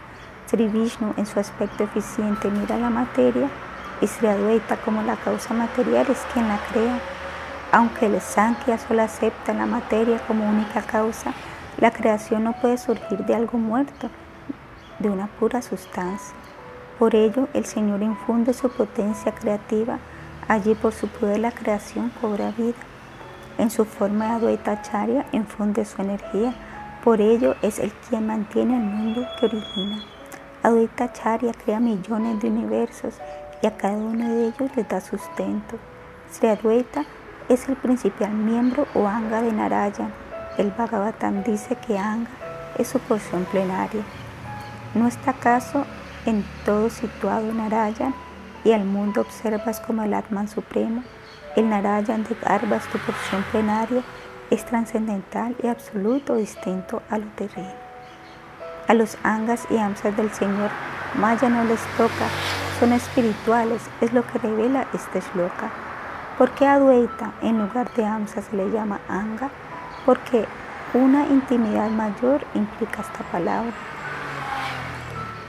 Sri 0.46 0.66
Vishnu 0.66 1.14
en 1.16 1.26
su 1.26 1.38
aspecto 1.38 1.84
eficiente 1.84 2.50
mira 2.50 2.78
la 2.78 2.90
materia 2.90 3.48
y 4.00 4.06
Sri 4.06 4.28
Advaita 4.28 4.76
como 4.78 5.02
la 5.02 5.16
causa 5.16 5.52
material 5.54 6.06
es 6.10 6.18
quien 6.32 6.48
la 6.48 6.58
crea. 6.72 6.98
Aunque 7.70 8.06
el 8.06 8.20
Sankhya 8.20 8.78
solo 8.78 9.02
acepta 9.02 9.52
la 9.52 9.66
materia 9.66 10.18
como 10.26 10.48
única 10.48 10.82
causa, 10.82 11.34
la 11.78 11.90
creación 11.92 12.44
no 12.44 12.54
puede 12.54 12.78
surgir 12.78 13.18
de 13.26 13.34
algo 13.34 13.58
muerto, 13.58 14.10
de 14.98 15.10
una 15.10 15.26
pura 15.26 15.62
sustancia. 15.62 16.34
Por 16.98 17.14
ello, 17.14 17.48
el 17.54 17.64
Señor 17.64 18.02
infunde 18.02 18.52
su 18.52 18.70
potencia 18.70 19.32
creativa, 19.32 19.98
allí 20.48 20.74
por 20.74 20.92
su 20.92 21.08
poder 21.08 21.38
la 21.38 21.52
creación 21.52 22.10
cobra 22.20 22.50
vida. 22.50 22.74
En 23.56 23.70
su 23.70 23.84
forma 23.84 24.26
de 24.26 24.32
Advaita 24.32 24.82
Charya 24.82 25.26
infunde 25.32 25.84
su 25.84 26.02
energía, 26.02 26.54
por 27.02 27.20
ello 27.20 27.54
es 27.62 27.78
el 27.78 27.92
quien 27.92 28.26
mantiene 28.26 28.76
el 28.76 28.82
mundo 28.82 29.26
que 29.38 29.46
origina. 29.46 30.02
Advaita 30.62 31.12
Charya 31.12 31.52
crea 31.52 31.80
millones 31.80 32.40
de 32.40 32.48
universos 32.48 33.14
y 33.62 33.66
a 33.66 33.76
cada 33.76 33.96
uno 33.96 34.28
de 34.28 34.48
ellos 34.48 34.70
le 34.76 34.84
da 34.84 35.00
sustento. 35.00 35.76
Sri 36.30 36.48
Advaita 36.48 37.04
es 37.48 37.68
el 37.68 37.76
principal 37.76 38.32
miembro 38.32 38.86
o 38.94 39.06
anga 39.06 39.42
de 39.42 39.52
Narayan. 39.52 40.12
El 40.58 40.70
Bhagavatam 40.70 41.42
dice 41.44 41.76
que 41.86 41.98
anga 41.98 42.30
es 42.78 42.88
su 42.88 42.98
porción 42.98 43.44
plenaria. 43.46 44.02
¿No 44.94 45.06
está 45.06 45.30
acaso 45.30 45.84
en 46.26 46.44
todo 46.64 46.90
situado 46.90 47.52
Narayan 47.52 48.14
y 48.64 48.72
al 48.72 48.84
mundo 48.84 49.22
observas 49.22 49.80
como 49.80 50.02
el 50.02 50.14
Atman 50.14 50.48
Supremo. 50.48 51.02
El 51.56 51.68
Narayan 51.68 52.24
de 52.24 52.36
Garbhas, 52.40 52.86
tu 52.88 52.98
porción 52.98 53.42
plenaria, 53.50 54.02
es 54.50 54.64
trascendental 54.64 55.56
y 55.62 55.68
absoluto 55.68 56.34
distinto 56.34 57.02
a 57.08 57.18
lo 57.18 57.26
terreno. 57.36 57.72
A 58.88 58.94
los 58.94 59.16
angas 59.22 59.66
y 59.70 59.78
amsas 59.78 60.16
del 60.16 60.30
Señor 60.32 60.70
Maya 61.14 61.48
no 61.48 61.64
les 61.64 61.80
toca, 61.96 62.26
son 62.78 62.92
espirituales, 62.92 63.82
es 64.00 64.12
lo 64.12 64.24
que 64.26 64.38
revela 64.38 64.86
este 64.92 65.20
shloka. 65.20 65.70
¿Por 66.38 66.50
qué 66.52 66.66
Adwaita 66.66 67.32
en 67.42 67.58
lugar 67.58 67.92
de 67.94 68.04
amsa 68.04 68.42
se 68.42 68.56
le 68.56 68.70
llama 68.70 69.00
anga? 69.08 69.50
Porque 70.06 70.46
una 70.94 71.26
intimidad 71.26 71.90
mayor 71.90 72.40
implica 72.54 73.02
esta 73.02 73.24
palabra. 73.30 73.72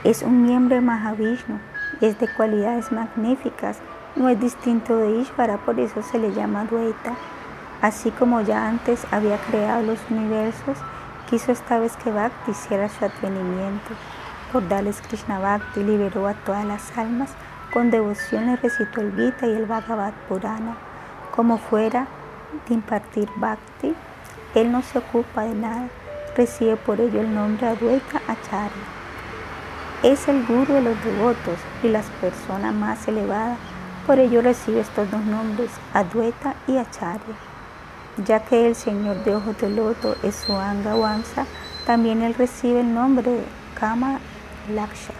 Es 0.04 0.22
un 0.22 0.42
miembro 0.42 0.74
de 0.74 0.82
Mahavishnu, 0.82 1.58
es 2.00 2.18
de 2.18 2.28
cualidades 2.34 2.90
magníficas, 2.90 3.78
no 4.16 4.28
es 4.28 4.38
distinto 4.40 4.96
de 4.96 5.20
Ishvara, 5.20 5.58
por 5.58 5.78
eso 5.78 6.02
se 6.02 6.18
le 6.18 6.32
llama 6.32 6.64
Dvaita. 6.64 7.14
Así 7.82 8.12
como 8.12 8.40
ya 8.42 8.68
antes 8.68 9.04
había 9.10 9.38
creado 9.38 9.82
los 9.82 9.98
universos, 10.08 10.78
quiso 11.28 11.50
esta 11.50 11.80
vez 11.80 11.96
que 11.96 12.12
Bhakti 12.12 12.52
hiciera 12.52 12.88
su 12.88 13.04
advenimiento. 13.04 13.90
Por 14.52 14.68
darles 14.68 15.02
Krishna 15.02 15.40
Bhakti 15.40 15.82
liberó 15.82 16.28
a 16.28 16.34
todas 16.34 16.64
las 16.64 16.96
almas, 16.96 17.30
con 17.72 17.90
devoción 17.90 18.56
recitó 18.62 19.00
el 19.00 19.12
Gita 19.16 19.48
y 19.48 19.54
el 19.54 19.66
Bhagavad 19.66 20.12
Purana. 20.28 20.76
Como 21.34 21.58
fuera 21.58 22.06
de 22.68 22.74
impartir 22.74 23.28
Bhakti, 23.34 23.96
él 24.54 24.70
no 24.70 24.82
se 24.82 24.98
ocupa 24.98 25.42
de 25.42 25.54
nada, 25.54 25.88
recibe 26.36 26.76
por 26.76 27.00
ello 27.00 27.20
el 27.20 27.34
nombre 27.34 27.66
Advaita 27.66 28.22
Acharya. 28.28 28.70
Es 30.04 30.28
el 30.28 30.46
guru 30.46 30.74
de 30.74 30.82
los 30.82 31.04
devotos 31.04 31.58
y 31.82 31.88
las 31.88 32.06
personas 32.20 32.72
más 32.72 33.08
elevadas, 33.08 33.58
Por 34.06 34.18
ello 34.18 34.42
recibe 34.42 34.80
estos 34.80 35.10
dos 35.10 35.24
nombres, 35.24 35.70
Adwaita 35.94 36.54
y 36.66 36.76
Acharya. 36.76 37.51
Ya 38.18 38.40
que 38.44 38.66
el 38.66 38.74
Señor 38.74 39.24
de 39.24 39.34
ojos 39.34 39.56
de 39.58 39.70
loto 39.70 40.16
es 40.22 40.34
su 40.34 40.52
Anga 40.52 40.94
Wamsa, 40.94 41.46
también 41.86 42.20
él 42.20 42.34
recibe 42.34 42.80
el 42.80 42.92
nombre 42.92 43.30
de 43.30 43.44
Kama 43.80 44.20
Laksha. 44.70 45.14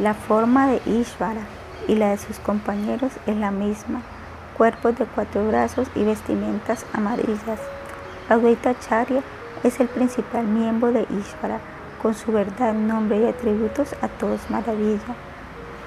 La 0.00 0.14
forma 0.14 0.66
de 0.66 0.82
Ishvara 0.86 1.46
y 1.86 1.94
la 1.94 2.10
de 2.10 2.18
sus 2.18 2.40
compañeros 2.40 3.12
es 3.26 3.36
la 3.36 3.52
misma, 3.52 4.02
cuerpos 4.56 4.98
de 4.98 5.04
cuatro 5.04 5.46
brazos 5.46 5.86
y 5.94 6.02
vestimentas 6.02 6.84
amarillas. 6.92 7.60
Advaita 8.28 8.70
Acharya 8.70 9.22
es 9.62 9.78
el 9.78 9.86
principal 9.86 10.44
miembro 10.46 10.90
de 10.90 11.02
Ishvara, 11.02 11.60
con 12.02 12.14
su 12.14 12.32
verdad, 12.32 12.74
nombre 12.74 13.20
y 13.20 13.26
atributos 13.26 13.94
a 14.02 14.08
todos 14.08 14.50
maravilla. 14.50 15.14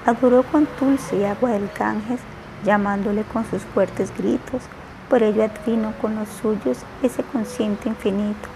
Adoró 0.06 0.42
con 0.42 0.64
Tulsi 0.78 1.16
y 1.16 1.24
agua 1.24 1.50
del 1.50 1.68
Ganges, 1.78 2.20
llamándole 2.64 3.24
con 3.24 3.44
sus 3.44 3.62
fuertes 3.62 4.10
gritos, 4.16 4.62
por 5.08 5.22
ello 5.22 5.44
advino 5.44 5.92
con 6.00 6.16
los 6.16 6.28
suyos 6.28 6.78
ese 7.02 7.22
consciente 7.22 7.88
infinito. 7.88 8.48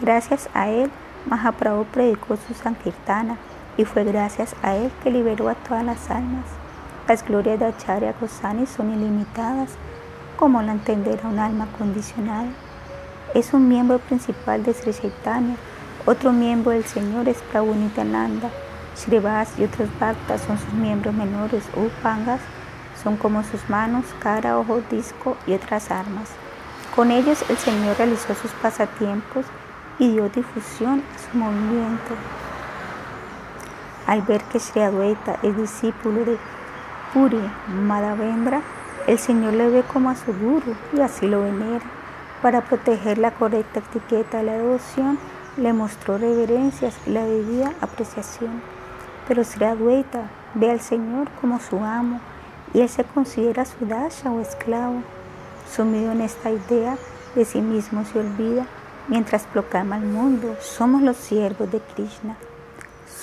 Gracias 0.00 0.48
a 0.54 0.68
él, 0.68 0.90
Mahaprabhu 1.26 1.84
predicó 1.86 2.36
su 2.36 2.54
Sankirtana 2.54 3.36
y 3.76 3.84
fue 3.84 4.04
gracias 4.04 4.54
a 4.62 4.76
él 4.76 4.90
que 5.02 5.10
liberó 5.10 5.48
a 5.48 5.54
todas 5.54 5.84
las 5.84 6.10
almas. 6.10 6.44
Las 7.08 7.24
glorias 7.24 7.58
de 7.58 7.66
Acharya 7.66 8.14
Gosani 8.20 8.66
son 8.66 8.92
ilimitadas, 8.92 9.70
como 10.36 10.62
la 10.62 10.72
entenderá 10.72 11.28
un 11.28 11.38
alma 11.38 11.66
condicionada. 11.78 12.48
Es 13.34 13.52
un 13.52 13.68
miembro 13.68 13.98
principal 13.98 14.62
de 14.62 14.72
Sri 14.72 14.92
Chaitanya, 14.92 15.56
otro 16.06 16.32
miembro 16.32 16.70
del 16.70 16.84
Señor 16.84 17.28
es 17.28 17.38
Prabhu 17.50 17.74
Nityananda. 17.74 18.50
Srivas 18.94 19.50
y 19.58 19.64
otros 19.64 19.88
bhaktas 20.00 20.42
son 20.42 20.58
sus 20.58 20.72
miembros 20.74 21.14
menores 21.14 21.64
o 21.76 21.82
upangas, 21.82 22.40
son 23.02 23.16
como 23.16 23.42
sus 23.44 23.68
manos, 23.68 24.04
cara, 24.20 24.58
ojo, 24.58 24.80
disco 24.90 25.36
y 25.46 25.54
otras 25.54 25.90
armas. 25.90 26.30
Con 26.94 27.10
ellos 27.10 27.44
el 27.48 27.56
Señor 27.56 27.96
realizó 27.96 28.34
sus 28.34 28.50
pasatiempos 28.52 29.46
y 29.98 30.12
dio 30.12 30.28
difusión 30.28 31.02
a 31.14 31.18
su 31.18 31.38
movimiento. 31.38 32.14
Al 34.06 34.22
ver 34.22 34.42
que 34.44 34.58
Sri 34.58 34.82
Adwaita 34.82 35.38
es 35.42 35.56
discípulo 35.56 36.24
de 36.24 36.38
Puri 37.12 37.40
Madhavendra, 37.68 38.62
el 39.06 39.18
Señor 39.18 39.54
le 39.54 39.68
ve 39.68 39.82
como 39.82 40.10
a 40.10 40.16
su 40.16 40.32
guru 40.32 40.74
y 40.92 41.00
así 41.00 41.26
lo 41.26 41.42
venera. 41.42 41.84
Para 42.42 42.62
proteger 42.62 43.18
la 43.18 43.32
correcta 43.32 43.80
etiqueta 43.80 44.38
de 44.38 44.44
la 44.44 44.52
devoción, 44.52 45.18
le 45.56 45.72
mostró 45.72 46.18
reverencias 46.18 46.96
y 47.06 47.10
la 47.10 47.24
debida 47.24 47.72
apreciación. 47.80 48.62
Pero 49.26 49.44
Sri 49.44 49.64
Adwaita 49.64 50.30
ve 50.54 50.70
al 50.70 50.80
Señor 50.80 51.28
como 51.40 51.58
su 51.58 51.84
amo 51.84 52.20
y 52.74 52.80
él 52.80 52.88
se 52.88 53.04
considera 53.04 53.64
su 53.64 53.86
dasha 53.86 54.30
o 54.30 54.40
esclavo. 54.40 55.02
Sumido 55.74 56.12
en 56.12 56.22
esta 56.22 56.50
idea, 56.50 56.96
de 57.34 57.44
sí 57.44 57.60
mismo 57.60 58.04
se 58.04 58.18
olvida 58.18 58.66
mientras 59.08 59.44
proclama 59.44 59.96
al 59.96 60.02
mundo, 60.02 60.56
somos 60.60 61.02
los 61.02 61.16
siervos 61.16 61.70
de 61.70 61.80
Krishna. 61.80 62.36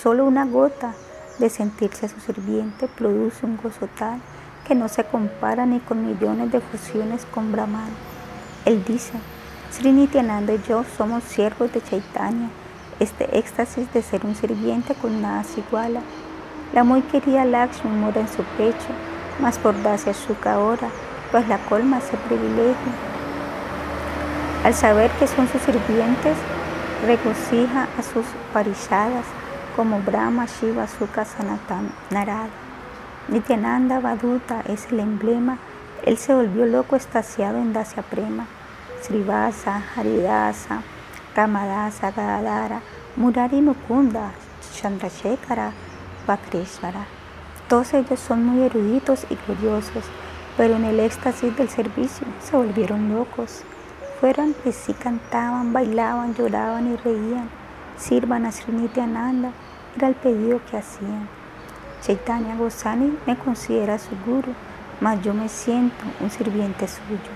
Solo 0.01 0.25
una 0.25 0.45
gota 0.45 0.93
de 1.39 1.49
sentirse 1.49 2.07
su 2.07 2.19
sirviente 2.19 2.87
produce 2.87 3.45
un 3.45 3.57
gozo 3.57 3.87
tal 3.97 4.19
que 4.67 4.75
no 4.75 4.87
se 4.89 5.03
compara 5.03 5.65
ni 5.65 5.79
con 5.79 6.05
millones 6.05 6.51
de 6.51 6.59
fusiones 6.59 7.25
con 7.25 7.51
Brahman. 7.51 7.89
Él 8.65 8.83
dice, 8.83 9.13
Sri 9.71 9.91
Nityananda 9.91 10.53
y 10.53 10.61
yo 10.67 10.83
somos 10.97 11.23
siervos 11.23 11.71
de 11.71 11.81
Chaitanya. 11.81 12.49
Este 12.99 13.37
éxtasis 13.37 13.91
de 13.93 14.01
ser 14.01 14.25
un 14.25 14.35
sirviente 14.35 14.95
con 14.95 15.21
nada 15.21 15.43
se 15.43 15.59
iguala. 15.59 16.01
La 16.73 16.83
muy 16.83 17.01
querida 17.03 17.45
Lakshmi 17.45 17.91
mora 17.91 18.21
en 18.21 18.27
su 18.27 18.43
pecho, 18.57 18.87
mas 19.39 19.57
por 19.57 19.81
darse 19.83 20.09
a 20.09 20.13
su 20.13 20.35
ahora, 20.45 20.89
pues 21.31 21.47
la 21.47 21.57
colma 21.57 21.97
ese 21.99 22.17
privilegio. 22.17 22.91
Al 24.63 24.73
saber 24.73 25.11
que 25.11 25.27
son 25.27 25.47
sus 25.47 25.61
sirvientes, 25.61 26.37
regocija 27.05 27.87
a 27.97 28.01
sus 28.01 28.25
parishadas 28.53 29.25
como 29.75 29.99
Brahma, 29.99 30.45
Shiva, 30.45 30.87
Sukha, 30.87 31.25
Sanatan, 31.25 31.91
Narada. 32.09 32.49
Nityananda 33.27 33.99
Vaduta 33.99 34.61
es 34.67 34.87
el 34.91 34.99
emblema. 34.99 35.57
Él 36.03 36.17
se 36.17 36.33
volvió 36.33 36.65
loco 36.65 36.95
estasiado 36.95 37.57
en 37.57 37.73
Dasya 37.73 38.03
Prema. 38.03 38.45
Srivasa, 39.01 39.83
Haridasa, 39.95 40.81
Ramadasa, 41.35 42.11
Gadadara, 42.11 42.81
Murari 43.17 43.61
Mukunda, 43.61 44.31
Chandrashekara, 44.73 45.71
Vakreshvara. 46.25 47.14
Todos 47.67 47.95
ellos 47.95 48.19
son 48.19 48.45
muy 48.45 48.63
eruditos 48.63 49.25
y 49.29 49.37
gloriosos, 49.45 50.03
pero 50.55 50.75
en 50.75 50.85
el 50.85 50.99
éxtasis 50.99 51.55
del 51.57 51.67
servicio 51.67 52.27
se 52.43 52.55
volvieron 52.55 53.11
locos. 53.11 53.63
Fueron 54.19 54.53
que 54.63 54.71
sí 54.71 54.93
cantaban, 54.93 55.73
bailaban, 55.73 56.35
lloraban 56.35 56.93
y 56.93 56.95
reían. 56.97 57.49
Sirvan 57.97 58.45
a 58.45 58.51
Srinityananda, 58.51 59.51
era 59.97 60.09
el 60.09 60.15
pedido 60.15 60.61
que 60.69 60.77
hacían. 60.77 61.27
Chaitanya 62.01 62.55
Gosani 62.55 63.17
me 63.25 63.35
considera 63.35 63.97
su 63.97 64.11
guru, 64.27 64.53
mas 65.01 65.21
yo 65.23 65.33
me 65.33 65.49
siento 65.49 66.05
un 66.19 66.29
sirviente 66.29 66.87
suyo. 66.87 67.31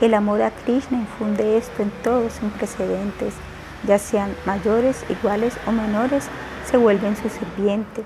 El 0.00 0.14
amor 0.14 0.40
a 0.40 0.50
Krishna 0.50 0.98
infunde 0.98 1.58
esto 1.58 1.82
en 1.82 1.90
todos 2.02 2.32
sin 2.32 2.48
precedentes, 2.50 3.34
ya 3.86 3.98
sean 3.98 4.34
mayores, 4.46 5.04
iguales 5.10 5.58
o 5.66 5.72
menores, 5.72 6.24
se 6.64 6.78
vuelven 6.78 7.16
su 7.16 7.28
sirviente. 7.28 8.02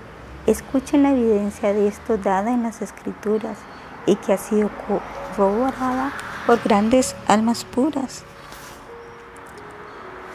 Escuchen 0.47 1.03
la 1.03 1.11
evidencia 1.11 1.73
de 1.73 1.89
esto 1.89 2.17
dada 2.17 2.53
en 2.53 2.63
las 2.63 2.81
escrituras 2.81 3.57
y 4.05 4.15
que 4.15 4.31
ha 4.31 4.37
sido 4.37 4.69
corroborada 4.87 6.13
por 6.45 6.63
grandes 6.63 7.17
almas 7.27 7.65
puras. 7.65 8.23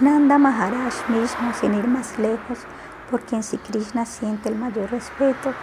Nanda 0.00 0.36
Maharaj 0.36 1.08
mismo, 1.08 1.54
sin 1.58 1.72
ir 1.72 1.86
más 1.88 2.18
lejos, 2.18 2.58
por 3.10 3.22
quien 3.22 3.42
si 3.42 3.56
Krishna 3.56 4.04
siente 4.04 4.50
el 4.50 4.56
mayor 4.56 4.90
respeto, 4.90 5.54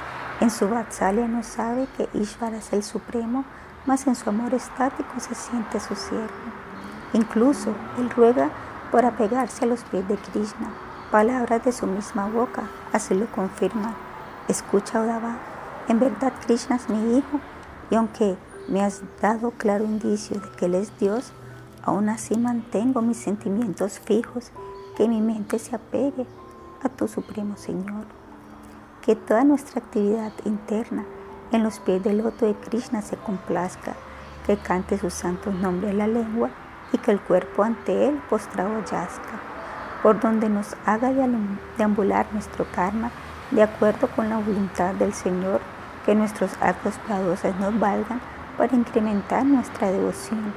en 0.42 0.50
su 0.50 0.68
Vatsalya 0.68 1.28
no 1.28 1.44
sabe 1.44 1.88
que 1.96 2.10
Ishvara 2.18 2.58
es 2.58 2.74
el 2.74 2.82
supremo, 2.82 3.46
mas 3.86 4.08
en 4.08 4.16
su 4.16 4.32
amor 4.32 4.56
estático 4.56 5.20
se 5.20 5.36
siente 5.36 5.80
su 5.80 5.96
siervo. 5.96 6.28
Incluso 7.14 7.76
él 8.00 8.10
ruega 8.10 8.50
por 8.92 9.06
apegarse 9.06 9.66
a 9.66 9.68
los 9.68 9.84
pies 9.84 10.08
de 10.08 10.16
Krishna. 10.16 10.72
Palabras 11.12 11.64
de 11.64 11.72
su 11.72 11.86
misma 11.86 12.28
boca, 12.28 12.64
así 12.92 13.14
lo 13.14 13.28
confirma. 13.28 14.09
Escucha, 14.50 15.00
Odava, 15.00 15.38
en 15.90 16.00
verdad 16.00 16.34
Krishna 16.44 16.78
es 16.78 16.90
mi 16.90 17.20
hijo, 17.20 17.40
y 17.92 17.96
aunque 17.96 18.36
me 18.68 18.84
has 18.84 19.04
dado 19.22 19.52
claro 19.52 19.86
indicio 19.86 20.40
de 20.40 20.50
que 20.58 20.66
Él 20.66 20.74
es 20.74 20.92
Dios, 20.98 21.34
aún 21.84 22.10
así 22.10 22.36
mantengo 22.36 23.04
mis 23.04 23.18
sentimientos 23.18 24.00
fijos, 24.00 24.50
que 24.98 25.08
mi 25.08 25.22
mente 25.22 25.60
se 25.60 25.76
apegue 25.76 26.26
a 26.84 26.90
tu 26.90 27.08
Supremo 27.08 27.58
Señor. 27.58 28.06
Que 29.04 29.16
toda 29.16 29.44
nuestra 29.44 29.82
actividad 29.82 30.34
interna 30.46 31.06
en 31.52 31.62
los 31.62 31.80
pies 31.80 32.04
del 32.04 32.18
loto 32.18 32.48
de 32.48 32.56
Krishna 32.56 33.04
se 33.04 33.18
complazca, 33.18 33.94
que 34.48 34.58
cante 34.58 34.98
su 34.98 35.12
santo 35.12 35.52
nombre 35.52 35.92
en 35.92 36.00
la 36.00 36.08
lengua 36.08 36.50
y 36.92 36.98
que 36.98 37.12
el 37.12 37.22
cuerpo 37.22 37.62
ante 37.62 38.08
él 38.08 38.20
postrado 38.32 38.84
yazca, 38.84 39.40
por 40.02 40.20
donde 40.20 40.50
nos 40.50 40.76
haga 40.88 41.12
deambular 41.78 42.26
nuestro 42.34 42.66
karma 42.72 43.12
de 43.52 43.64
acuerdo 43.64 44.08
con 44.16 44.30
la 44.30 44.38
voluntad 44.38 44.94
del 44.96 45.14
Señor, 45.14 45.62
que 46.06 46.16
nuestros 46.16 46.52
actos 46.62 46.96
piadosos 47.06 47.56
nos 47.60 47.80
valgan 47.80 48.22
para 48.58 48.76
incrementar 48.76 49.46
nuestra 49.46 49.92
devoción. 49.92 50.54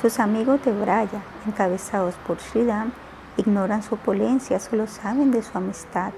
Sus 0.00 0.20
amigos 0.20 0.64
de 0.64 0.72
Braya, 0.72 1.22
encabezados 1.46 2.14
por 2.26 2.38
Sridham, 2.38 2.92
ignoran 3.36 3.82
su 3.82 3.96
opulencia, 3.96 4.60
solo 4.60 4.86
saben 4.86 5.30
de 5.30 5.42
su 5.42 5.56
amistad. 5.56 6.12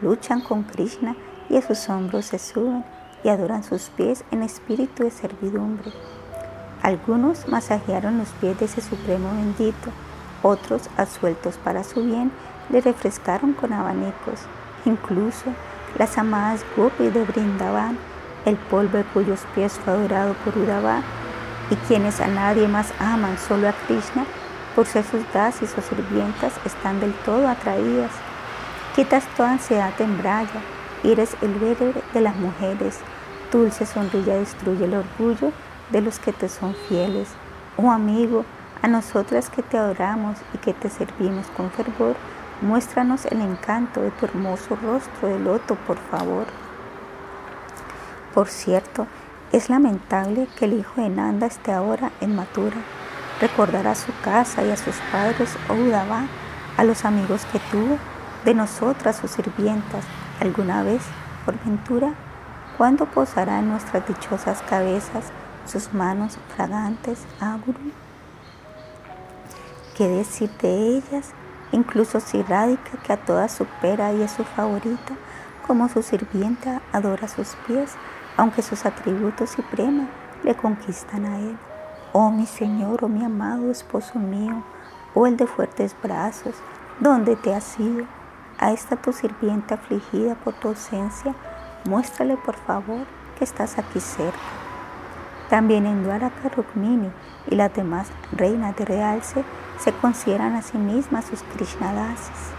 Luchan 0.00 0.40
con 0.40 0.62
Krishna 0.62 1.16
y 1.48 1.56
a 1.56 1.62
sus 1.62 1.88
hombros 1.88 2.26
se 2.26 2.38
suben 2.38 2.84
y 3.22 3.28
adoran 3.28 3.62
sus 3.62 3.90
pies 3.90 4.24
en 4.30 4.42
espíritu 4.42 5.02
de 5.02 5.10
servidumbre. 5.10 5.92
Algunos 6.82 7.46
masajearon 7.48 8.18
los 8.18 8.28
pies 8.40 8.58
de 8.58 8.64
ese 8.64 8.80
supremo 8.80 9.30
bendito, 9.34 9.90
otros, 10.42 10.88
asueltos 10.96 11.58
para 11.58 11.84
su 11.84 12.02
bien, 12.02 12.32
le 12.70 12.80
refrescaron 12.80 13.52
con 13.52 13.74
abanicos. 13.74 14.40
Incluso 14.84 15.52
las 15.98 16.16
amadas 16.18 16.64
Gopis 16.76 17.12
de 17.12 17.24
Brindavan, 17.24 17.98
el 18.44 18.56
polvo 18.56 18.98
de 18.98 19.04
cuyos 19.04 19.40
pies 19.54 19.78
fue 19.84 19.92
adorado 19.92 20.34
por 20.44 20.56
Uddhava, 20.56 21.02
y 21.70 21.76
quienes 21.86 22.20
a 22.20 22.26
nadie 22.26 22.66
más 22.66 22.92
aman, 22.98 23.38
solo 23.38 23.68
a 23.68 23.72
Krishna, 23.72 24.24
por 24.74 24.86
ser 24.86 25.04
sus 25.04 25.20
dasis 25.32 25.74
o 25.76 25.82
sirvientas, 25.82 26.52
están 26.64 27.00
del 27.00 27.12
todo 27.24 27.48
atraídas. 27.48 28.10
Quitas 28.94 29.24
toda 29.36 29.52
ansiedad 29.52 29.92
en 30.00 30.18
braya, 30.18 30.60
eres 31.04 31.36
el 31.42 31.54
verde 31.54 32.02
de 32.12 32.20
las 32.20 32.36
mujeres, 32.36 32.98
dulce 33.52 33.86
sonrilla 33.86 34.34
destruye 34.34 34.84
el 34.84 34.94
orgullo 34.94 35.52
de 35.90 36.00
los 36.00 36.18
que 36.18 36.32
te 36.32 36.48
son 36.48 36.74
fieles. 36.88 37.28
Oh 37.76 37.90
amigo, 37.90 38.44
a 38.82 38.88
nosotras 38.88 39.50
que 39.50 39.62
te 39.62 39.76
adoramos 39.76 40.38
y 40.54 40.58
que 40.58 40.72
te 40.72 40.88
servimos 40.88 41.46
con 41.56 41.70
fervor, 41.70 42.16
muéstranos 42.62 43.26
el 43.26 43.40
encanto 43.40 44.00
de 44.00 44.10
tu 44.10 44.26
hermoso 44.26 44.76
rostro 44.76 45.28
de 45.28 45.38
loto, 45.38 45.74
por 45.86 45.98
favor. 45.98 46.46
Por 48.34 48.48
cierto, 48.48 49.06
es 49.52 49.68
lamentable 49.68 50.46
que 50.56 50.66
el 50.66 50.74
hijo 50.74 51.00
de 51.00 51.08
Nanda 51.08 51.46
esté 51.46 51.72
ahora 51.72 52.12
en 52.20 52.36
Matura. 52.36 52.76
Recordará 53.40 53.94
su 53.94 54.12
casa 54.22 54.62
y 54.62 54.70
a 54.70 54.76
sus 54.76 54.96
padres, 55.10 55.56
oh 55.68 55.74
Udava, 55.74 56.26
a 56.76 56.84
los 56.84 57.04
amigos 57.04 57.44
que 57.52 57.58
tuvo, 57.70 57.98
de 58.44 58.54
nosotras 58.54 59.16
sus 59.16 59.32
sirvientas, 59.32 60.04
alguna 60.40 60.82
vez, 60.82 61.02
por 61.44 61.58
ventura, 61.64 62.14
¿cuándo 62.78 63.06
posará 63.06 63.58
en 63.58 63.68
nuestras 63.68 64.06
dichosas 64.06 64.62
cabezas 64.62 65.24
sus 65.66 65.92
manos 65.92 66.38
fragantes, 66.54 67.26
Aguru? 67.40 67.92
¿Qué 69.96 70.08
decir 70.08 70.50
de 70.62 70.96
ellas? 70.96 71.34
Incluso 71.72 72.20
si 72.20 72.42
radica 72.42 72.98
que 73.04 73.12
a 73.12 73.16
todas 73.16 73.52
supera 73.52 74.12
y 74.12 74.22
es 74.22 74.32
su 74.32 74.44
favorita, 74.44 75.14
como 75.66 75.88
su 75.88 76.02
sirvienta 76.02 76.82
adora 76.92 77.28
sus 77.28 77.54
pies, 77.66 77.94
aunque 78.36 78.62
sus 78.62 78.86
atributos 78.86 79.56
y 79.58 80.46
le 80.46 80.54
conquistan 80.56 81.26
a 81.26 81.38
él. 81.38 81.56
Oh 82.12 82.30
mi 82.30 82.46
Señor, 82.46 83.04
oh 83.04 83.08
mi 83.08 83.24
amado 83.24 83.70
esposo 83.70 84.18
mío, 84.18 84.64
oh 85.14 85.26
el 85.26 85.36
de 85.36 85.46
fuertes 85.46 85.94
brazos, 86.02 86.54
¿dónde 86.98 87.36
te 87.36 87.54
has 87.54 87.78
ido? 87.78 88.04
A 88.58 88.72
esta 88.72 88.96
tu 88.96 89.12
sirviente 89.12 89.74
afligida 89.74 90.34
por 90.34 90.54
tu 90.54 90.68
ausencia, 90.68 91.34
muéstrale 91.84 92.36
por 92.36 92.56
favor 92.56 93.06
que 93.38 93.44
estás 93.44 93.78
aquí 93.78 94.00
cerca. 94.00 94.38
También 95.48 95.86
en 95.86 96.02
Dwaraka 96.02 96.48
Rukmini 96.48 97.10
y 97.48 97.54
las 97.54 97.72
demás 97.74 98.08
reinas 98.32 98.76
de 98.76 98.84
realce 98.84 99.44
se 99.82 99.92
consideran 99.92 100.54
a 100.54 100.62
sí 100.62 100.76
mismas 100.78 101.24
sus 101.26 101.42
Krishnadasis. 101.54 102.52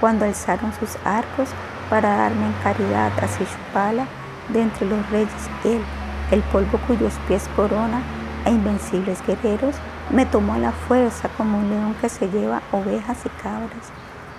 Cuando 0.00 0.24
alzaron 0.24 0.72
sus 0.74 0.96
arcos 1.04 1.48
para 1.90 2.16
darme 2.16 2.46
en 2.46 2.52
caridad 2.62 3.12
a 3.22 3.28
Sishupala, 3.28 4.06
de 4.48 4.62
entre 4.62 4.86
los 4.86 5.08
reyes 5.10 5.30
él, 5.64 5.82
el 6.30 6.42
polvo 6.42 6.78
cuyos 6.86 7.14
pies 7.26 7.48
corona 7.56 8.02
e 8.44 8.50
invencibles 8.50 9.24
guerreros, 9.26 9.76
me 10.10 10.26
tomó 10.26 10.54
a 10.54 10.58
la 10.58 10.72
fuerza 10.72 11.28
como 11.36 11.58
un 11.58 11.70
león 11.70 11.94
que 12.00 12.08
se 12.08 12.28
lleva 12.28 12.62
ovejas 12.72 13.24
y 13.24 13.28
cabras, 13.42 13.90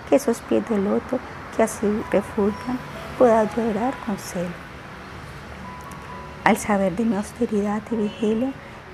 que 0.07 0.15
esos 0.15 0.39
pies 0.41 0.67
de 0.69 0.77
loto 0.77 1.19
que 1.55 1.63
así 1.63 1.87
refulgan 2.11 2.77
pueda 3.17 3.43
llorar 3.55 3.93
con 4.05 4.17
celo. 4.17 4.65
Al 6.43 6.57
saber 6.57 6.95
de 6.95 7.05
mi 7.05 7.15
austeridad 7.15 7.81
y 7.91 7.95
vigilia 7.95 8.51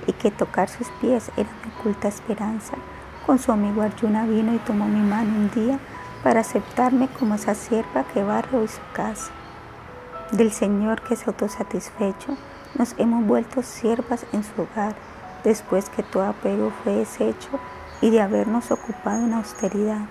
y 0.08 0.14
que 0.14 0.32
tocar 0.32 0.70
sus 0.70 0.88
pies 1.02 1.32
era 1.36 1.50
mi 1.66 1.72
oculta 1.78 2.08
esperanza, 2.08 2.78
con 3.32 3.40
su 3.40 3.54
amigo 3.54 3.82
Arjuna 3.82 4.26
vino 4.26 4.54
y 4.54 4.58
tomó 4.58 4.86
mi 4.90 5.00
mano 5.00 5.30
un 5.30 5.50
día 5.52 5.80
para 6.22 6.42
aceptarme 6.42 7.08
como 7.08 7.36
esa 7.36 7.56
sierva 7.56 8.04
que 8.04 8.22
barre 8.24 8.58
hoy 8.58 8.68
su 8.68 8.82
casa 8.92 9.32
del 10.34 10.52
Señor 10.52 11.02
que 11.02 11.14
es 11.14 11.26
autosatisfecho, 11.26 12.36
nos 12.78 12.94
hemos 12.98 13.26
vuelto 13.26 13.64
siervas 13.64 14.26
en 14.34 14.44
su 14.44 14.64
hogar, 14.64 14.98
después 15.46 15.90
que 15.90 16.04
todo 16.04 16.26
apego 16.26 16.74
fue 16.84 16.92
deshecho 16.92 17.58
y 18.02 18.10
de 18.10 18.20
habernos 18.20 18.70
ocupado 18.70 19.24
en 19.24 19.34
austeridad. 19.34 20.02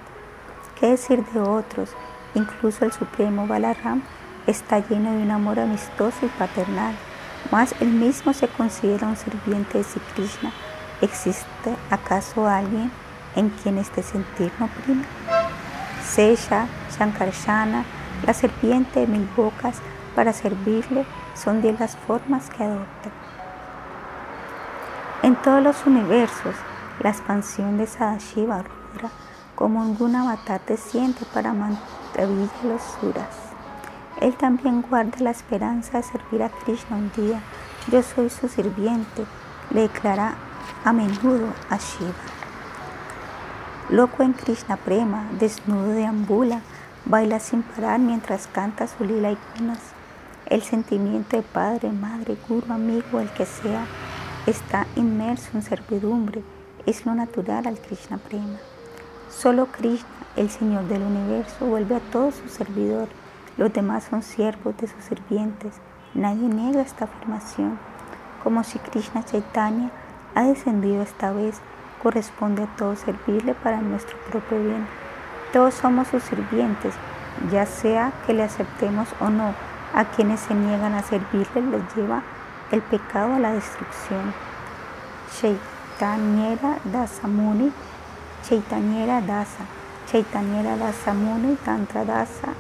¿Qué 0.81 0.87
decir 0.87 1.23
de 1.23 1.41
otros? 1.41 1.91
Incluso 2.35 2.87
el 2.87 2.93
Supremo 2.93 3.47
Balaram 3.47 4.01
está 4.47 4.79
lleno 4.79 5.13
de 5.13 5.25
un 5.25 5.31
amor 5.31 5.61
amistoso 5.61 6.25
y 6.25 6.29
paternal, 6.39 6.95
mas 7.51 7.75
él 7.81 7.89
mismo 7.89 8.33
se 8.33 8.49
considera 8.49 9.09
un 9.09 9.17
sirviente 9.17 9.77
de 9.77 9.85
Sri 9.85 10.01
Krishna. 10.15 10.55
¿Existe 11.03 11.77
acaso 11.91 12.47
alguien 12.47 12.91
en 13.37 13.51
quien 13.51 13.79
este 13.79 14.03
sentir 14.03 14.53
no 14.59 14.69
prima? 14.69 15.05
Sesha, 16.05 16.67
Shankarshana, 16.97 17.85
la 18.27 18.35
serpiente 18.35 19.01
de 19.01 19.07
mil 19.07 19.29
bocas, 19.37 19.77
para 20.15 20.33
servirle 20.33 21.07
son 21.35 21.63
de 21.63 21.73
las 21.73 21.97
formas 21.97 22.51
que 22.51 22.65
adopta. 22.65 23.11
En 25.23 25.37
todos 25.37 25.63
los 25.63 25.87
universos, 25.87 26.55
la 27.01 27.11
expansión 27.11 27.79
de 27.79 27.87
Sadashiva 27.87 28.63
Rudra 28.63 29.11
como 29.55 29.85
ningún 29.85 30.17
avatar 30.17 30.61
desciende 30.67 31.21
para 31.35 31.53
mantener 31.53 32.49
los 32.65 32.83
suras. 32.99 33.51
Él 34.21 34.35
también 34.35 34.83
guarda 34.83 35.19
la 35.21 35.31
esperanza 35.31 35.99
de 35.99 36.05
servir 36.05 36.43
a 36.43 36.49
Krishna 36.49 36.97
un 36.97 37.13
día. 37.13 37.41
Yo 37.93 38.03
soy 38.03 38.31
su 38.31 38.49
sirviente, 38.49 39.27
le 39.71 39.83
declara 39.83 40.35
a 40.85 40.93
menudo 40.93 41.49
a 41.69 41.77
Shiva. 41.77 42.40
Loco 43.91 44.23
en 44.23 44.35
Krishna 44.35 44.77
Prema, 44.77 45.27
desnudo 45.41 45.89
de 45.89 46.07
ambula, 46.07 46.61
baila 47.07 47.41
sin 47.41 47.65
parar 47.65 47.99
mientras 47.99 48.47
canta 48.47 48.87
su 48.87 49.03
lila 49.03 49.33
y 49.33 49.39
cunas. 49.57 49.81
El 50.47 50.63
sentimiento 50.63 51.37
de 51.37 51.43
padre, 51.43 51.91
madre, 51.91 52.37
guru, 52.49 52.73
amigo, 52.73 53.19
el 53.19 53.29
que 53.31 53.47
sea, 53.47 53.87
está 54.47 54.87
inmerso 54.95 55.51
en 55.55 55.63
servidumbre. 55.63 56.45
Es 56.87 57.05
lo 57.05 57.17
natural 57.17 57.67
al 57.67 57.81
Krishna 57.81 58.19
Prema. 58.19 58.61
Solo 59.29 59.67
Krishna, 59.67 60.09
el 60.37 60.51
Señor 60.51 60.85
del 60.85 61.03
universo, 61.03 61.67
vuelve 61.67 61.97
a 61.97 62.01
todo 62.13 62.31
su 62.31 62.49
servidor. 62.49 63.09
Los 63.57 63.73
demás 63.73 64.05
son 64.09 64.23
siervos 64.23 64.77
de 64.77 64.87
sus 64.87 65.03
sirvientes. 65.03 65.75
Nadie 66.15 66.47
niega 66.47 66.83
esta 66.83 67.07
afirmación. 67.07 67.77
Como 68.45 68.63
si 68.63 68.79
Krishna 68.79 69.25
Chaitanya 69.25 69.91
ha 70.37 70.45
descendido 70.45 71.03
esta 71.03 71.33
vez, 71.33 71.61
corresponde 72.03 72.65
a 72.65 72.77
todos 72.77 73.01
servirle 73.01 73.55
para 73.55 73.81
nuestro 73.81 74.17
propio 74.31 74.59
bien. 74.63 74.87
Todos 75.53 75.75
somos 75.75 76.09
sus 76.09 76.23
sirvientes, 76.23 76.95
ya 77.51 77.67
sea 77.67 78.13
que 78.27 78.33
le 78.33 78.43
aceptemos 78.43 79.09
o 79.21 79.31
no 79.31 79.55
a 79.95 80.05
quienes 80.05 80.41
se 80.41 80.55
niegan 80.55 80.95
a 80.95 81.03
servirle 81.03 81.63
les 81.63 81.97
lleva 81.97 82.23
el 82.71 82.83
pecado 82.83 83.35
a 83.35 83.39
la 83.39 83.53
destrucción. 83.53 84.33
Chaitanyera 85.41 86.79
Dasamuni, 86.85 87.73
Chaitanyera 88.49 89.21
Dasa, 89.21 89.65
Chaitanyera 90.11 90.77
Dasamuni, 90.77 91.57
Tantra 91.57 92.05
Dasa, 92.05 92.55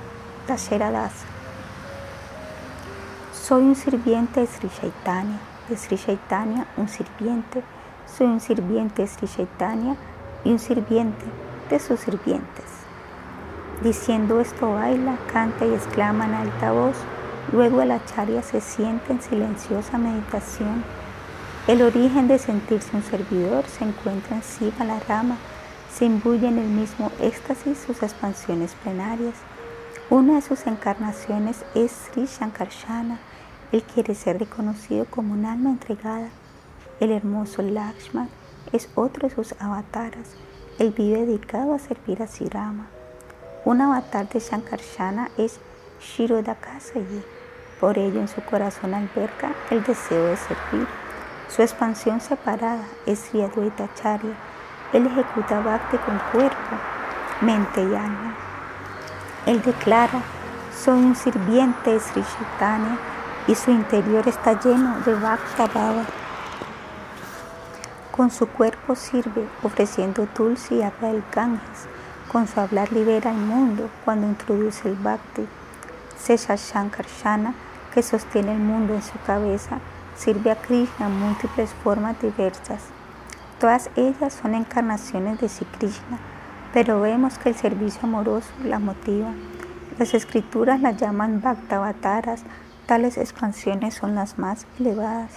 Dashera 0.46 0.90
Dasa. 0.90 1.26
Soy 3.32 3.62
un 3.62 3.74
sirviente 3.74 4.40
de 4.40 4.46
Sri 4.46 4.68
Chaitanya, 4.68 5.38
de 5.68 5.76
Sri 5.76 5.96
Chaitanya, 5.96 6.66
un 6.76 6.88
sirviente. 6.88 7.62
Soy 8.20 8.28
un 8.28 8.40
sirviente 8.40 9.00
de 9.00 9.08
Sri 9.08 9.26
Chaitanya 9.26 9.96
y 10.44 10.50
un 10.50 10.58
sirviente 10.58 11.24
de 11.70 11.78
sus 11.80 12.00
sirvientes. 12.00 12.66
Diciendo 13.82 14.42
esto 14.42 14.74
baila, 14.74 15.16
canta 15.32 15.64
y 15.64 15.72
exclama 15.72 16.26
en 16.26 16.34
alta 16.34 16.70
voz, 16.70 16.96
Luego 17.50 17.80
el 17.80 17.90
acharya 17.92 18.42
se 18.42 18.60
siente 18.60 19.14
en 19.14 19.22
silenciosa 19.22 19.96
meditación. 19.96 20.84
El 21.66 21.80
origen 21.80 22.28
de 22.28 22.38
sentirse 22.38 22.94
un 22.94 23.02
servidor 23.02 23.64
se 23.64 23.84
encuentra 23.84 24.36
encima 24.36 24.84
la 24.84 25.00
rama, 25.00 25.38
se 25.90 26.04
imbuye 26.04 26.46
en 26.46 26.58
el 26.58 26.68
mismo 26.68 27.10
éxtasis 27.22 27.78
sus 27.78 28.02
expansiones 28.02 28.74
plenarias. 28.82 29.36
Una 30.10 30.34
de 30.34 30.42
sus 30.42 30.66
encarnaciones 30.66 31.64
es 31.74 31.90
Sri 31.90 32.26
Shankarshana. 32.26 33.18
Él 33.72 33.82
quiere 33.82 34.14
ser 34.14 34.38
reconocido 34.38 35.06
como 35.06 35.32
un 35.32 35.46
alma 35.46 35.70
entregada. 35.70 36.28
El 37.00 37.12
hermoso 37.12 37.62
Lakshman 37.62 38.28
es 38.72 38.90
otro 38.94 39.26
de 39.26 39.34
sus 39.34 39.54
avataras. 39.58 40.36
Él 40.78 40.92
vive 40.94 41.24
dedicado 41.24 41.72
a 41.72 41.78
servir 41.78 42.22
a 42.22 42.26
Sri 42.26 42.50
Rama. 42.50 42.88
Un 43.64 43.80
avatar 43.80 44.28
de 44.28 44.38
Shankarshana 44.38 45.30
es 45.38 45.60
Shirodakasayi. 46.02 47.24
Por 47.80 47.96
ello 47.96 48.20
en 48.20 48.28
su 48.28 48.42
corazón 48.42 48.92
alberga 48.92 49.54
el 49.70 49.82
deseo 49.82 50.26
de 50.26 50.36
servir. 50.36 50.86
Su 51.48 51.62
expansión 51.62 52.20
separada 52.20 52.84
es 53.06 53.20
Sri 53.20 53.48
Charya. 53.94 54.34
Él 54.92 55.06
ejecuta 55.06 55.58
Bhakti 55.60 55.96
con 55.96 56.20
cuerpo, 56.32 56.76
mente 57.40 57.80
y 57.80 57.94
alma. 57.94 58.36
Él 59.46 59.62
declara, 59.62 60.20
soy 60.78 60.98
un 60.98 61.16
sirviente 61.16 61.94
de 61.94 62.00
Sri 62.00 62.22
Chaitanya 62.22 62.98
y 63.46 63.54
su 63.54 63.70
interior 63.70 64.28
está 64.28 64.60
lleno 64.60 65.00
de 65.06 65.14
Bhakta. 65.14 65.66
Con 68.20 68.30
su 68.30 68.48
cuerpo 68.48 68.96
sirve 68.96 69.48
ofreciendo 69.62 70.28
dulce 70.36 70.74
y 70.74 70.82
agua 70.82 71.08
del 71.08 71.24
Ganges. 71.34 71.88
Con 72.30 72.46
su 72.46 72.60
hablar 72.60 72.92
libera 72.92 73.30
al 73.30 73.38
mundo 73.38 73.88
cuando 74.04 74.26
introduce 74.26 74.86
el 74.86 74.94
Bhakti. 74.96 75.46
Sesha 76.18 76.54
Shankarshana 76.54 77.54
que 77.94 78.02
sostiene 78.02 78.52
el 78.52 78.58
mundo 78.58 78.92
en 78.92 79.02
su 79.02 79.18
cabeza, 79.24 79.78
sirve 80.18 80.50
a 80.50 80.56
Krishna 80.56 81.06
en 81.06 81.18
múltiples 81.18 81.70
formas 81.82 82.20
diversas. 82.20 82.82
Todas 83.58 83.88
ellas 83.96 84.34
son 84.34 84.54
encarnaciones 84.54 85.40
de 85.40 85.48
Sri 85.48 85.64
Krishna, 85.78 86.18
pero 86.74 87.00
vemos 87.00 87.38
que 87.38 87.48
el 87.48 87.54
servicio 87.54 88.00
amoroso 88.02 88.50
la 88.62 88.78
motiva. 88.78 89.32
Las 89.98 90.12
escrituras 90.12 90.82
las 90.82 90.98
llaman 90.98 91.40
Bhaktavataras, 91.40 92.42
tales 92.84 93.16
expansiones 93.16 93.94
son 93.94 94.14
las 94.14 94.38
más 94.38 94.66
elevadas. 94.78 95.32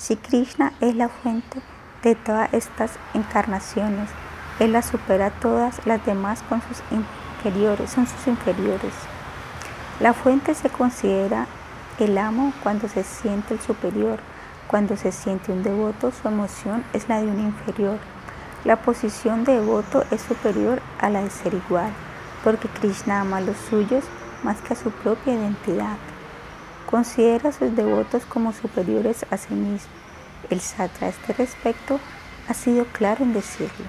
Si 0.00 0.16
Krishna 0.16 0.72
es 0.80 0.96
la 0.96 1.10
fuente 1.10 1.60
de 2.02 2.14
todas 2.14 2.54
estas 2.54 2.92
encarnaciones, 3.12 4.08
Él 4.58 4.72
las 4.72 4.86
supera 4.86 5.26
a 5.26 5.30
todas 5.30 5.86
las 5.86 6.04
demás 6.06 6.42
con 6.48 6.62
sus 6.62 6.78
inferiores, 6.90 7.90
son 7.90 8.06
sus 8.06 8.26
inferiores. 8.26 8.94
La 10.00 10.14
fuente 10.14 10.54
se 10.54 10.70
considera 10.70 11.46
el 11.98 12.16
amo 12.16 12.54
cuando 12.62 12.88
se 12.88 13.04
siente 13.04 13.52
el 13.52 13.60
superior. 13.60 14.20
Cuando 14.68 14.96
se 14.96 15.12
siente 15.12 15.52
un 15.52 15.62
devoto, 15.62 16.12
su 16.12 16.28
emoción 16.28 16.82
es 16.94 17.06
la 17.10 17.20
de 17.20 17.26
un 17.26 17.38
inferior. 17.38 17.98
La 18.64 18.76
posición 18.76 19.44
de 19.44 19.56
devoto 19.56 20.04
es 20.10 20.22
superior 20.22 20.80
a 20.98 21.10
la 21.10 21.22
de 21.22 21.28
ser 21.28 21.52
igual, 21.52 21.92
porque 22.42 22.68
Krishna 22.68 23.20
ama 23.20 23.36
a 23.36 23.42
los 23.42 23.56
suyos 23.68 24.04
más 24.44 24.62
que 24.62 24.72
a 24.72 24.76
su 24.76 24.90
propia 24.90 25.34
identidad. 25.34 25.98
Considera 26.90 27.50
a 27.50 27.52
sus 27.52 27.74
devotos 27.76 28.24
como 28.26 28.52
superiores 28.52 29.24
a 29.30 29.36
sí 29.36 29.54
mismo. 29.54 29.92
El 30.50 30.60
satra 30.60 31.06
a 31.06 31.10
este 31.10 31.32
respecto 31.32 32.00
ha 32.48 32.54
sido 32.54 32.84
claro 32.86 33.24
en 33.24 33.32
decirlo. 33.32 33.86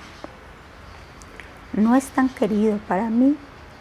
No 1.73 1.95
es 1.95 2.09
tan 2.09 2.29
querido 2.29 2.77
para 2.87 3.09
mí 3.09 3.37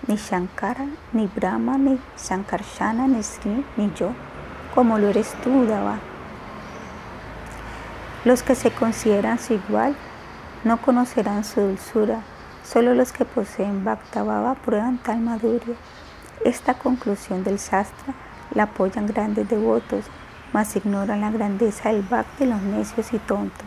ni 0.06 0.16
Shankara, 0.16 0.86
ni 1.12 1.26
Brahma, 1.26 1.76
ni 1.76 1.98
Sankarshana, 2.16 3.06
ni 3.06 3.22
Sri, 3.22 3.64
ni 3.76 3.92
yo, 3.94 4.12
como 4.74 4.98
lo 4.98 5.08
eres 5.08 5.34
tú, 5.42 5.66
Dava. 5.66 5.98
Los 8.24 8.42
que 8.42 8.54
se 8.54 8.70
consideran 8.70 9.38
su 9.38 9.54
igual 9.54 9.94
no 10.64 10.80
conocerán 10.80 11.44
su 11.44 11.60
dulzura, 11.60 12.22
solo 12.64 12.94
los 12.94 13.12
que 13.12 13.24
poseen 13.24 13.84
Bhakta 13.84 14.24
prueban 14.64 14.98
tal 14.98 15.20
maduria. 15.20 15.74
Esta 16.44 16.74
conclusión 16.74 17.44
del 17.44 17.58
Sastra 17.58 18.14
la 18.52 18.64
apoyan 18.64 19.06
grandes 19.06 19.48
devotos, 19.48 20.04
mas 20.52 20.74
ignoran 20.76 21.20
la 21.20 21.30
grandeza 21.30 21.90
del 21.90 22.02
Bhakti 22.02 22.46
los 22.46 22.60
necios 22.62 23.12
y 23.12 23.18
tontos. 23.18 23.66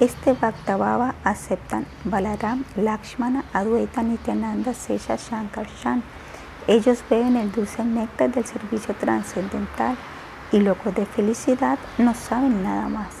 Este 0.00 0.32
Bhakta 0.32 1.14
aceptan 1.24 1.84
Balaram, 2.04 2.64
Lakshmana, 2.76 3.44
Adwaita, 3.52 4.02
Nityananda, 4.02 4.72
Sesha, 4.72 5.16
Shankar, 5.16 5.66
Shan. 5.82 6.02
Ellos 6.66 7.04
beben 7.10 7.36
el 7.36 7.52
dulce 7.52 7.84
néctar 7.84 8.30
del 8.30 8.46
servicio 8.46 8.94
trascendental 8.94 9.96
y 10.52 10.60
locos 10.60 10.94
de 10.94 11.04
felicidad 11.04 11.78
no 11.98 12.14
saben 12.14 12.62
nada 12.62 12.88
más. 12.88 13.14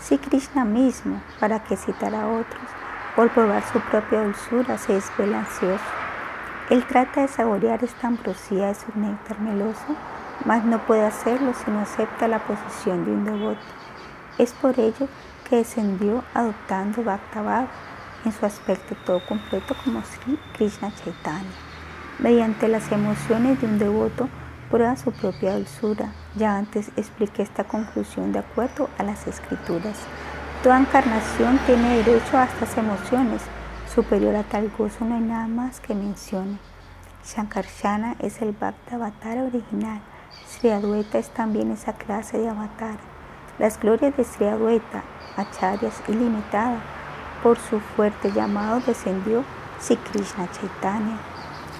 Si 0.00 0.18
Krishna 0.18 0.66
mismo, 0.66 1.22
para 1.40 1.60
que 1.60 1.76
citar 1.76 2.14
a 2.14 2.26
otros, 2.26 2.62
por 3.16 3.30
probar 3.30 3.62
su 3.72 3.80
propia 3.80 4.22
dulzura, 4.22 4.76
se 4.76 4.92
desvela. 4.92 5.46
Él 6.70 6.86
trata 6.86 7.22
de 7.22 7.28
saborear 7.28 7.84
esta 7.84 8.06
ambrosía 8.06 8.68
de 8.68 8.74
su 8.74 8.86
néctar 8.94 9.38
meloso, 9.40 9.96
mas 10.44 10.64
no 10.64 10.78
puede 10.78 11.04
hacerlo 11.04 11.52
si 11.52 11.70
no 11.70 11.80
acepta 11.80 12.26
la 12.26 12.38
posición 12.38 13.04
de 13.04 13.12
un 13.12 13.24
devoto. 13.24 13.60
Es 14.38 14.52
por 14.52 14.78
ello 14.80 15.08
que 15.48 15.56
descendió 15.56 16.24
adoptando 16.32 17.04
Bhaktavad 17.04 17.66
en 18.24 18.32
su 18.32 18.46
aspecto 18.46 18.96
todo 19.04 19.24
completo 19.26 19.76
como 19.84 20.02
Sri 20.02 20.38
Krishna 20.54 20.90
Chaitanya. 20.94 21.50
Mediante 22.18 22.68
las 22.68 22.90
emociones 22.90 23.60
de 23.60 23.66
un 23.66 23.78
devoto 23.78 24.28
prueba 24.70 24.96
su 24.96 25.12
propia 25.12 25.54
dulzura. 25.54 26.12
Ya 26.34 26.56
antes 26.56 26.90
expliqué 26.96 27.42
esta 27.42 27.64
conclusión 27.64 28.32
de 28.32 28.38
acuerdo 28.38 28.88
a 28.98 29.02
las 29.02 29.26
escrituras. 29.26 29.98
Toda 30.62 30.80
encarnación 30.80 31.58
tiene 31.66 32.02
derecho 32.02 32.38
a 32.38 32.44
estas 32.44 32.76
emociones. 32.78 33.42
Superior 33.94 34.34
a 34.34 34.42
tal 34.42 34.72
gozo 34.76 35.04
no 35.04 35.14
hay 35.14 35.20
nada 35.20 35.46
más 35.46 35.78
que 35.78 35.94
mencione. 35.94 36.58
Shankarshana 37.24 38.16
es 38.18 38.42
el 38.42 38.50
Bhakta 38.50 38.96
Avatar 38.96 39.38
original. 39.38 40.00
Sri 40.48 40.70
Adwaita 40.70 41.18
es 41.18 41.28
también 41.30 41.70
esa 41.70 41.92
clase 41.92 42.38
de 42.38 42.48
avatar. 42.48 42.96
Las 43.60 43.78
glorias 43.78 44.16
de 44.16 44.24
Sri 44.24 44.46
Adwaita 44.46 45.04
acharyas 45.36 46.02
ilimitada. 46.08 46.80
Por 47.44 47.56
su 47.56 47.78
fuerte 47.78 48.32
llamado 48.32 48.80
descendió 48.80 49.44
Sri 49.80 49.96
Krishna 49.96 50.50
Chaitanya. 50.50 51.18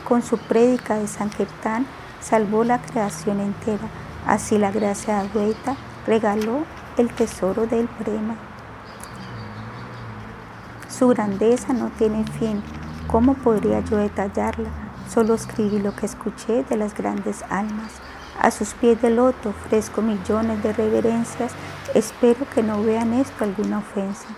Con 0.09 0.23
su 0.23 0.39
prédica 0.39 0.95
de 0.95 1.09
Sankirtan 1.09 1.85
salvó 2.21 2.63
la 2.63 2.81
creación 2.81 3.41
entera. 3.41 3.89
Así 4.25 4.57
la 4.57 4.71
gracia 4.71 5.15
de 5.15 5.21
Advaita 5.29 5.75
regaló 6.07 6.65
el 6.97 7.13
tesoro 7.13 7.67
del 7.67 7.89
Prema. 7.89 8.54
Su 10.97 11.09
grandeza 11.09 11.73
no 11.73 11.91
tiene 11.99 12.25
fin. 12.39 12.63
¿Cómo 13.09 13.35
podría 13.35 13.81
yo 13.81 13.97
detallarla? 13.97 14.69
Solo 15.09 15.35
escribí 15.35 15.81
lo 15.81 15.97
que 15.97 16.07
escuché 16.07 16.63
de 16.63 16.77
las 16.77 16.95
grandes 16.95 17.43
almas. 17.51 17.95
A 18.41 18.53
sus 18.53 18.75
pies 18.75 19.03
de 19.03 19.11
loto 19.11 19.49
ofrezco 19.49 20.03
millones 20.03 20.63
de 20.63 20.73
reverencias. 20.73 21.53
Espero 21.95 22.49
que 22.49 22.63
no 22.63 22.81
vean 22.85 23.13
esto 23.13 23.43
alguna 23.43 23.79
ofensa. 23.79 24.29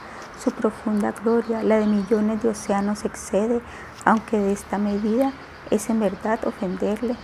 Su 0.43 0.51
profunda 0.51 1.13
gloria, 1.13 1.63
la 1.63 1.77
de 1.77 1.87
millones 1.87 2.43
de 2.43 2.49
océanos, 2.49 3.05
excede, 3.05 3.61
aunque 4.07 4.39
de 4.39 4.53
esta 4.53 4.79
medida 4.79 5.35
es 5.71 5.91
en 5.91 6.01
verdad 6.01 6.41
ofenderle. 6.47 7.17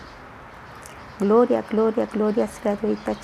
Gloria, 1.18 1.64
gloria, 1.70 2.06
gloria 2.12 2.46
Sri 2.48 2.68
Advaita. 2.68 3.14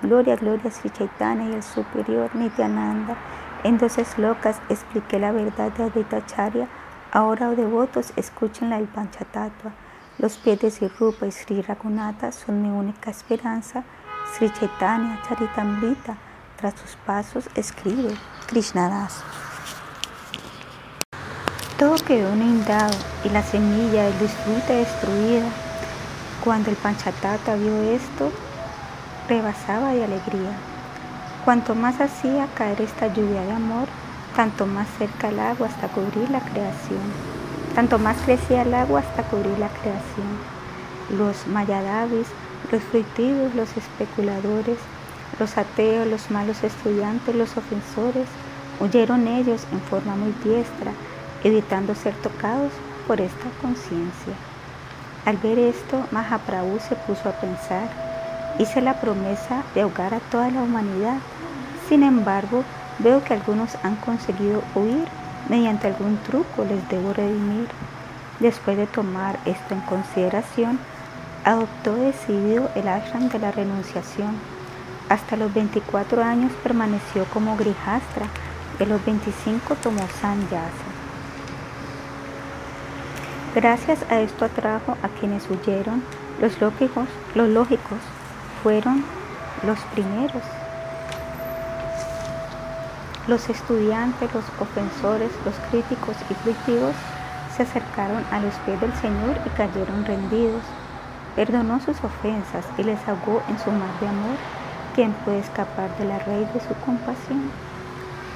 Gloria, 0.00 0.36
gloria 0.36 0.70
Sri 0.70 0.90
Chaitanya 0.90 1.50
y 1.50 1.54
el 1.54 1.62
superior 1.64 2.30
Nityananda. 2.36 3.16
En 3.64 3.78
dos 3.78 3.96
eslocas 3.96 4.60
expliqué 4.68 5.18
la 5.18 5.32
verdad 5.32 5.72
de 5.72 5.84
Advaita 5.84 6.26
Charya. 6.26 6.68
Ahora, 7.10 7.48
oh 7.48 7.56
devotos, 7.56 8.12
escúchenla 8.14 8.78
el 8.78 8.84
Panchatattva. 8.84 9.72
Los 10.18 10.36
pies 10.36 10.60
de 10.60 10.70
Sri 10.70 10.88
Rupa 10.88 11.26
y 11.26 11.32
Sri 11.32 11.62
Raghunatha 11.62 12.30
son 12.30 12.60
mi 12.60 12.68
única 12.68 13.10
esperanza. 13.10 13.82
Sri 14.34 14.50
Chaitanya 14.50 15.18
Charitamrita, 15.26 16.18
tras 16.58 16.74
sus 16.78 16.94
pasos, 17.06 17.48
escribe 17.54 18.14
Krishnadas. 18.48 19.24
Todo 21.78 21.96
quedó 22.04 22.34
inundado 22.34 22.94
y 23.24 23.30
la 23.30 23.42
semilla 23.42 24.04
del 24.04 24.18
disfrute 24.18 24.74
destruida. 24.74 25.48
Cuando 26.44 26.68
el 26.68 26.76
Panchatattva 26.76 27.54
vio 27.54 27.80
esto, 27.80 28.30
rebasaba 29.26 29.92
de 29.92 30.04
alegría. 30.04 30.73
Cuanto 31.44 31.74
más 31.74 32.00
hacía 32.00 32.46
caer 32.54 32.80
esta 32.80 33.08
lluvia 33.08 33.42
de 33.42 33.52
amor, 33.52 33.86
tanto 34.34 34.64
más 34.64 34.88
cerca 34.96 35.28
el 35.28 35.38
agua 35.38 35.66
hasta 35.66 35.88
cubrir 35.88 36.30
la 36.30 36.40
creación. 36.40 37.02
Tanto 37.74 37.98
más 37.98 38.16
crecía 38.24 38.62
el 38.62 38.72
agua 38.72 39.00
hasta 39.00 39.24
cubrir 39.24 39.58
la 39.58 39.68
creación. 39.68 40.38
Los 41.10 41.46
mayadavis, 41.46 42.28
los 42.72 42.82
fruitivos, 42.84 43.54
los 43.54 43.76
especuladores, 43.76 44.78
los 45.38 45.58
ateos, 45.58 46.06
los 46.06 46.30
malos 46.30 46.64
estudiantes, 46.64 47.34
los 47.34 47.54
ofensores, 47.58 48.26
huyeron 48.80 49.28
ellos 49.28 49.66
en 49.70 49.80
forma 49.82 50.16
muy 50.16 50.32
diestra, 50.42 50.92
evitando 51.42 51.94
ser 51.94 52.14
tocados 52.14 52.72
por 53.06 53.20
esta 53.20 53.50
conciencia. 53.60 54.32
Al 55.26 55.36
ver 55.36 55.58
esto, 55.58 56.06
Mahaprabhu 56.10 56.78
se 56.80 56.96
puso 56.96 57.28
a 57.28 57.32
pensar, 57.32 57.88
hice 58.58 58.80
la 58.80 58.94
promesa 58.94 59.62
de 59.74 59.82
ahogar 59.82 60.14
a 60.14 60.20
toda 60.20 60.50
la 60.50 60.62
humanidad. 60.62 61.18
Sin 61.88 62.02
embargo, 62.02 62.64
veo 62.98 63.22
que 63.22 63.34
algunos 63.34 63.76
han 63.82 63.96
conseguido 63.96 64.62
huir 64.74 65.06
mediante 65.48 65.86
algún 65.86 66.16
truco 66.18 66.64
les 66.64 66.88
debo 66.88 67.12
redimir. 67.12 67.68
Después 68.40 68.76
de 68.76 68.86
tomar 68.86 69.38
esto 69.44 69.74
en 69.74 69.80
consideración, 69.82 70.78
adoptó 71.44 71.94
decidido 71.94 72.70
el 72.74 72.88
ashram 72.88 73.28
de 73.28 73.38
la 73.38 73.52
renunciación. 73.52 74.34
Hasta 75.08 75.36
los 75.36 75.52
24 75.52 76.22
años 76.22 76.52
permaneció 76.62 77.26
como 77.26 77.56
grijastra, 77.56 78.26
de 78.78 78.86
los 78.86 79.04
25 79.04 79.76
tomó 79.76 80.00
sanyasa. 80.20 80.88
Gracias 83.54 84.00
a 84.10 84.20
esto 84.20 84.46
atrajo 84.46 84.96
a 85.02 85.08
quienes 85.20 85.48
huyeron, 85.48 86.02
los 86.40 86.60
lógicos, 86.60 87.06
los 87.34 87.48
lógicos 87.48 87.98
fueron 88.62 89.04
los 89.64 89.78
primeros 89.92 90.42
los 93.26 93.48
estudiantes, 93.48 94.32
los 94.34 94.44
ofensores, 94.60 95.30
los 95.44 95.54
críticos 95.70 96.16
y 96.28 96.34
fruitivos 96.34 96.94
se 97.56 97.62
acercaron 97.62 98.22
a 98.30 98.40
los 98.40 98.54
pies 98.66 98.80
del 98.80 98.92
Señor 98.94 99.36
y 99.46 99.48
cayeron 99.50 100.04
rendidos. 100.04 100.62
Perdonó 101.34 101.80
sus 101.80 101.96
ofensas 102.04 102.66
y 102.76 102.82
les 102.82 103.00
ahogó 103.08 103.42
en 103.48 103.58
su 103.58 103.70
mar 103.70 103.98
de 104.00 104.08
amor. 104.08 104.36
¿Quién 104.94 105.12
puede 105.24 105.38
escapar 105.38 105.96
de 105.96 106.04
la 106.04 106.18
raíz 106.18 106.52
de 106.52 106.60
su 106.60 106.74
compasión? 106.84 107.50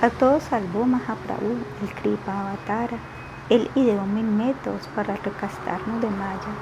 A 0.01 0.11
todos 0.11 0.45
salvó 0.45 0.87
Mahaprabhu, 0.87 1.59
el 1.83 1.95
Kripa 2.01 2.41
Avatara. 2.41 2.97
Él 3.51 3.71
ideó 3.75 4.05
mil 4.05 4.25
métodos 4.25 4.89
para 4.95 5.17
recastarnos 5.17 6.01
de 6.01 6.11
Maya. 6.11 6.55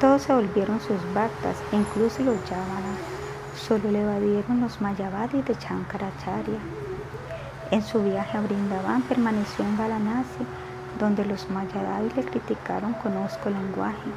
Todos 0.00 0.22
se 0.22 0.32
volvieron 0.32 0.80
sus 0.80 1.02
bhaktas, 1.12 1.56
incluso 1.72 2.22
los 2.22 2.42
Yavanas. 2.48 3.00
Solo 3.56 3.90
le 3.90 4.02
evadieron 4.02 4.60
los 4.60 4.80
Mayavadis 4.80 5.44
de 5.44 5.56
Chankaracharya. 5.56 6.60
En 7.70 7.82
su 7.82 8.02
viaje 8.02 8.38
a 8.38 8.40
Brindavan 8.40 9.02
permaneció 9.02 9.62
en 9.62 9.76
Varanasi, 9.76 10.46
donde 10.98 11.26
los 11.26 11.50
Mayadavis 11.50 12.16
le 12.16 12.24
criticaron 12.24 12.94
con 12.94 13.14
osco 13.18 13.50
lenguaje. 13.50 14.10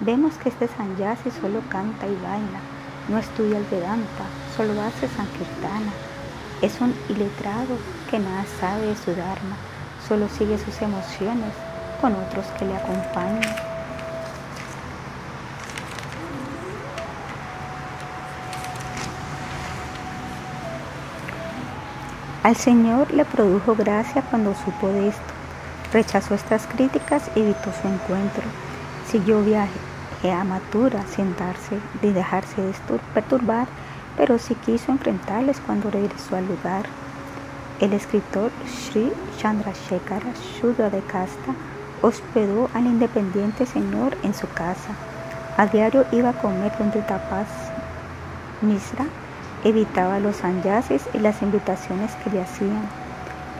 Vemos 0.00 0.34
que 0.34 0.48
este 0.48 0.66
sanyasi 0.66 1.30
solo 1.30 1.60
canta 1.68 2.06
y 2.08 2.16
baila, 2.16 2.60
no 3.08 3.18
estudia 3.18 3.58
el 3.58 3.64
Vedanta, 3.64 4.24
solo 4.56 4.72
hace 4.82 5.06
Sankirtana. 5.06 5.92
Es 6.62 6.80
un 6.80 6.92
iletrado 7.08 7.78
que 8.10 8.18
nada 8.18 8.44
sabe 8.60 8.86
de 8.86 8.96
su 8.96 9.12
Dharma, 9.12 9.56
solo 10.08 10.28
sigue 10.28 10.58
sus 10.58 10.82
emociones 10.82 11.54
con 12.00 12.14
otros 12.14 12.46
que 12.58 12.64
le 12.64 12.76
acompañan. 12.76 13.69
Al 22.42 22.56
Señor 22.56 23.12
le 23.12 23.26
produjo 23.26 23.74
gracia 23.74 24.22
cuando 24.22 24.54
supo 24.54 24.88
de 24.88 25.08
esto. 25.08 25.32
Rechazó 25.92 26.34
estas 26.34 26.66
críticas 26.66 27.30
y 27.36 27.40
evitó 27.40 27.70
su 27.82 27.86
encuentro. 27.86 28.42
Siguió 29.06 29.42
viaje 29.42 29.78
a 30.32 30.42
Mathura 30.44 31.04
sin 31.14 31.36
darse 31.36 31.78
de 32.00 32.14
dejarse 32.14 32.56
perturbar, 33.12 33.66
pero 34.16 34.38
sí 34.38 34.54
quiso 34.54 34.90
enfrentarles 34.90 35.60
cuando 35.60 35.90
regresó 35.90 36.36
al 36.36 36.46
lugar. 36.46 36.86
El 37.78 37.92
escritor 37.92 38.50
Sri 38.66 39.12
Chandrasekhara 39.38 40.32
Shudra 40.34 40.88
de 40.88 41.00
Casta 41.02 41.54
hospedó 42.00 42.70
al 42.72 42.86
independiente 42.86 43.66
señor 43.66 44.16
en 44.22 44.32
su 44.32 44.48
casa. 44.48 44.94
A 45.58 45.66
diario 45.66 46.06
iba 46.10 46.30
a 46.30 46.40
comer 46.40 46.72
donde 46.78 47.02
Tapas 47.02 47.48
Misra 48.62 49.04
evitaba 49.64 50.20
los 50.20 50.36
sanyasis 50.36 51.02
y 51.14 51.18
las 51.18 51.42
invitaciones 51.42 52.12
que 52.16 52.30
le 52.30 52.42
hacían. 52.42 52.82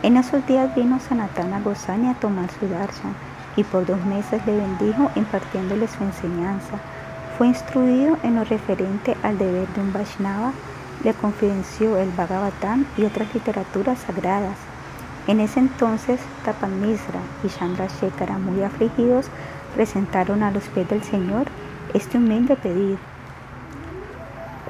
En 0.03 0.17
esos 0.17 0.47
días 0.47 0.75
vino 0.75 0.99
Sanatana 0.99 1.61
Gosani 1.61 2.09
a 2.09 2.15
tomar 2.15 2.51
su 2.51 2.67
darshan 2.69 3.15
y 3.57 3.65
por 3.65 3.85
dos 3.85 4.03
meses 4.07 4.45
le 4.47 4.57
bendijo 4.57 5.11
impartiéndole 5.15 5.89
su 5.89 6.03
enseñanza. 6.03 6.79
Fue 7.37 7.49
instruido 7.49 8.17
en 8.23 8.37
lo 8.37 8.45
referente 8.45 9.17
al 9.23 9.39
deber 9.39 9.69
de 9.69 9.81
un 9.81 9.93
Vaishnava, 9.93 10.53
le 11.05 11.15
confidenció 11.15 11.97
el 11.97 12.11
Bhagavatam 12.11 12.87
y 12.97 13.05
otras 13.05 13.33
literaturas 13.35 13.99
sagradas. 13.99 14.57
En 15.27 15.41
ese 15.41 15.61
entonces, 15.61 16.19
Tapan 16.45 16.81
Misra 16.81 17.21
y 17.45 17.49
Chandra 17.49 17.87
Shekara, 17.87 18.39
muy 18.39 18.63
afligidos, 18.63 19.27
presentaron 19.75 20.43
a 20.43 20.51
los 20.51 20.65
pies 20.65 20.89
del 20.89 21.03
Señor 21.03 21.47
este 21.95 22.19
humilde 22.19 22.57
pedido. 22.57 23.10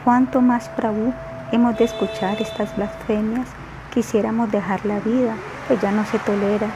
¿Cuánto 0.04 0.40
más, 0.40 0.70
Prabhu, 0.70 1.12
hemos 1.52 1.76
de 1.76 1.84
escuchar 1.84 2.40
estas 2.40 2.74
blasfemias? 2.74 3.46
Quisiéramos 3.92 4.50
dejar 4.50 4.86
la 4.86 4.98
vida, 4.98 5.34
pues 5.68 5.78
ya 5.82 5.92
no 5.92 6.06
se 6.06 6.18
tolera. 6.20 6.68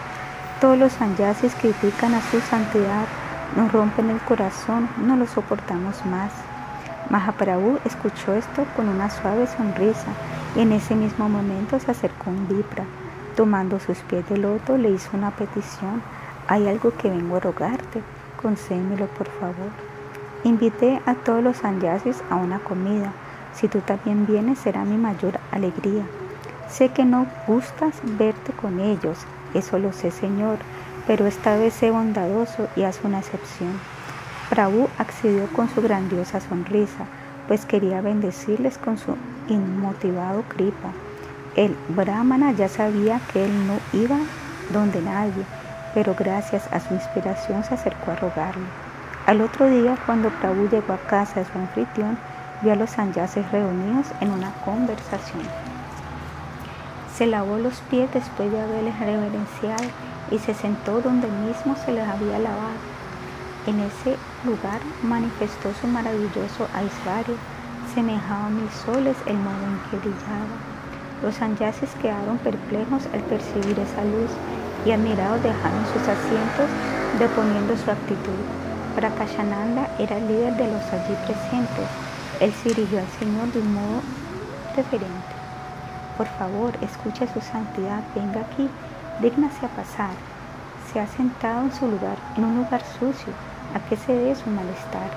Todos 0.60 0.76
los 0.76 0.92
sanyasis 0.92 1.54
critican 1.54 2.12
a 2.12 2.20
su 2.20 2.38
santidad, 2.40 3.06
nos 3.56 3.72
rompen 3.72 4.10
el 4.10 4.20
corazón, 4.20 4.90
no 4.98 5.16
lo 5.16 5.26
soportamos 5.26 6.04
más. 6.04 6.32
Mahaprabhu 7.08 7.78
escuchó 7.86 8.34
esto 8.34 8.66
con 8.76 8.90
una 8.90 9.08
suave 9.08 9.46
sonrisa 9.46 10.08
y 10.54 10.60
en 10.60 10.72
ese 10.72 10.94
mismo 10.94 11.26
momento 11.26 11.80
se 11.80 11.92
acercó 11.92 12.28
un 12.28 12.46
Vipra. 12.46 12.84
Tomando 13.36 13.80
sus 13.80 13.96
pies 14.00 14.28
de 14.28 14.36
loto 14.36 14.76
le 14.76 14.90
hizo 14.90 15.16
una 15.16 15.30
petición. 15.30 16.02
Hay 16.46 16.68
algo 16.68 16.92
que 16.94 17.08
vengo 17.08 17.36
a 17.36 17.40
rogarte, 17.40 18.02
concédemelo 18.42 19.06
por 19.06 19.28
favor. 19.28 19.93
Invité 20.44 21.00
a 21.06 21.14
todos 21.14 21.42
los 21.42 21.56
sanyasis 21.56 22.22
a 22.28 22.36
una 22.36 22.58
comida. 22.58 23.12
Si 23.54 23.66
tú 23.66 23.80
también 23.80 24.26
vienes 24.26 24.58
será 24.58 24.84
mi 24.84 24.98
mayor 24.98 25.40
alegría. 25.50 26.04
Sé 26.68 26.90
que 26.90 27.06
no 27.06 27.26
gustas 27.46 27.94
verte 28.02 28.52
con 28.52 28.78
ellos, 28.78 29.18
eso 29.54 29.78
lo 29.78 29.94
sé 29.94 30.10
Señor, 30.10 30.58
pero 31.06 31.26
esta 31.26 31.56
vez 31.56 31.72
sé 31.72 31.90
bondadoso 31.90 32.68
y 32.76 32.82
haz 32.82 33.00
una 33.04 33.20
excepción. 33.20 33.72
Prabhu 34.50 34.88
accedió 34.98 35.46
con 35.46 35.70
su 35.70 35.80
grandiosa 35.80 36.40
sonrisa, 36.40 37.06
pues 37.48 37.64
quería 37.64 38.02
bendecirles 38.02 38.76
con 38.76 38.98
su 38.98 39.16
inmotivado 39.48 40.42
kripa. 40.42 40.90
El 41.56 41.74
brahmana 41.88 42.52
ya 42.52 42.68
sabía 42.68 43.18
que 43.32 43.46
él 43.46 43.66
no 43.66 43.78
iba 43.98 44.18
donde 44.72 45.00
nadie, 45.00 45.44
pero 45.94 46.14
gracias 46.14 46.70
a 46.70 46.80
su 46.80 46.92
inspiración 46.92 47.64
se 47.64 47.74
acercó 47.74 48.10
a 48.10 48.16
rogarle. 48.16 48.93
Al 49.26 49.40
otro 49.40 49.70
día, 49.70 49.96
cuando 50.04 50.28
Prabhu 50.28 50.68
llegó 50.68 50.92
a 50.92 50.98
casa 50.98 51.40
de 51.40 51.46
su 51.46 51.56
anfitrión, 51.56 52.18
vio 52.60 52.74
a 52.74 52.76
los 52.76 52.90
sanyases 52.90 53.50
reunidos 53.50 54.08
en 54.20 54.30
una 54.30 54.52
conversación. 54.66 55.40
Se 57.16 57.26
lavó 57.26 57.56
los 57.56 57.80
pies 57.88 58.12
después 58.12 58.52
de 58.52 58.60
haberles 58.60 58.98
reverenciado 59.00 59.84
y 60.30 60.38
se 60.38 60.52
sentó 60.52 61.00
donde 61.00 61.26
mismo 61.28 61.74
se 61.74 61.92
les 61.92 62.06
había 62.06 62.38
lavado. 62.38 62.76
En 63.66 63.80
ese 63.80 64.18
lugar 64.44 64.80
manifestó 65.02 65.72
su 65.72 65.86
maravilloso 65.86 66.68
aisvario, 66.74 67.36
semejaba 67.94 68.48
a 68.48 68.50
mil 68.50 68.68
soles 68.68 69.16
el 69.24 69.38
modo 69.38 69.64
en 69.64 69.78
que 69.90 69.96
brillaba. 70.04 70.60
Los 71.22 71.36
sanyases 71.36 71.94
quedaron 72.02 72.36
perplejos 72.36 73.08
al 73.14 73.20
percibir 73.20 73.78
esa 73.78 74.04
luz 74.04 74.30
y 74.84 74.90
admirados 74.90 75.42
dejaron 75.42 75.86
sus 75.94 76.02
asientos 76.02 76.68
deponiendo 77.18 77.74
su 77.74 77.90
actitud. 77.90 78.63
Prakashananda 78.94 79.88
era 79.98 80.18
el 80.18 80.28
líder 80.28 80.56
de 80.56 80.68
los 80.68 80.82
allí 80.92 81.16
presentes. 81.26 81.88
Él 82.38 82.52
se 82.52 82.68
dirigió 82.68 83.00
al 83.00 83.08
Señor 83.18 83.52
de 83.52 83.58
un 83.58 83.74
modo 83.74 84.00
diferente. 84.76 85.34
Por 86.16 86.28
favor, 86.38 86.72
escuche 86.80 87.26
su 87.26 87.40
santidad, 87.40 88.04
venga 88.14 88.42
aquí, 88.42 88.68
dígnase 89.20 89.66
a 89.66 89.68
pasar. 89.70 90.14
Se 90.92 91.00
ha 91.00 91.08
sentado 91.08 91.62
en 91.62 91.72
su 91.72 91.88
lugar, 91.88 92.16
en 92.36 92.44
un 92.44 92.56
lugar 92.58 92.82
sucio. 92.84 93.32
¿A 93.74 93.80
qué 93.88 93.96
se 93.96 94.12
debe 94.12 94.36
su 94.36 94.48
malestar? 94.48 95.10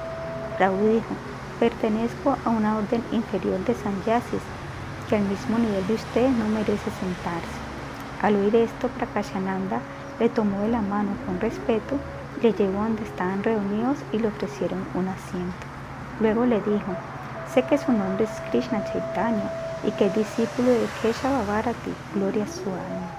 Raúl 0.57 0.93
dijo, 0.93 1.14
pertenezco 1.59 2.35
a 2.45 2.49
una 2.49 2.77
orden 2.77 3.03
inferior 3.11 3.64
de 3.64 3.75
sanyasis, 3.75 4.41
que 5.07 5.17
al 5.17 5.23
mismo 5.23 5.59
nivel 5.59 5.85
de 5.85 5.93
usted 5.93 6.30
no 6.30 6.47
merece 6.47 6.89
sentarse. 6.99 7.57
Al 8.23 8.38
oír 8.38 8.56
esto, 8.56 8.88
Prakashananda 8.88 9.81
le 10.19 10.30
tomó 10.30 10.61
de 10.61 10.69
la 10.69 10.81
mano 10.81 11.11
con 11.27 11.39
respeto 11.39 11.99
le 12.41 12.53
llevó 12.53 12.83
donde 12.83 13.03
estaban 13.03 13.43
reunidos 13.43 13.98
y 14.11 14.19
le 14.19 14.27
ofrecieron 14.27 14.88
un 14.93 15.07
asiento. 15.07 15.66
Luego 16.19 16.45
le 16.45 16.61
dijo, 16.61 16.95
sé 17.53 17.64
que 17.64 17.77
su 17.77 17.91
nombre 17.91 18.25
es 18.25 18.41
Krishna 18.51 18.83
Chaitanya 18.83 19.51
y 19.83 19.91
que 19.91 20.07
es 20.07 20.16
discípulo 20.16 20.69
de 20.69 20.88
Keshava 21.01 21.43
Bharati, 21.43 21.93
gloria 22.14 22.43
a 22.43 22.48
su 22.48 22.69
alma. 22.69 23.11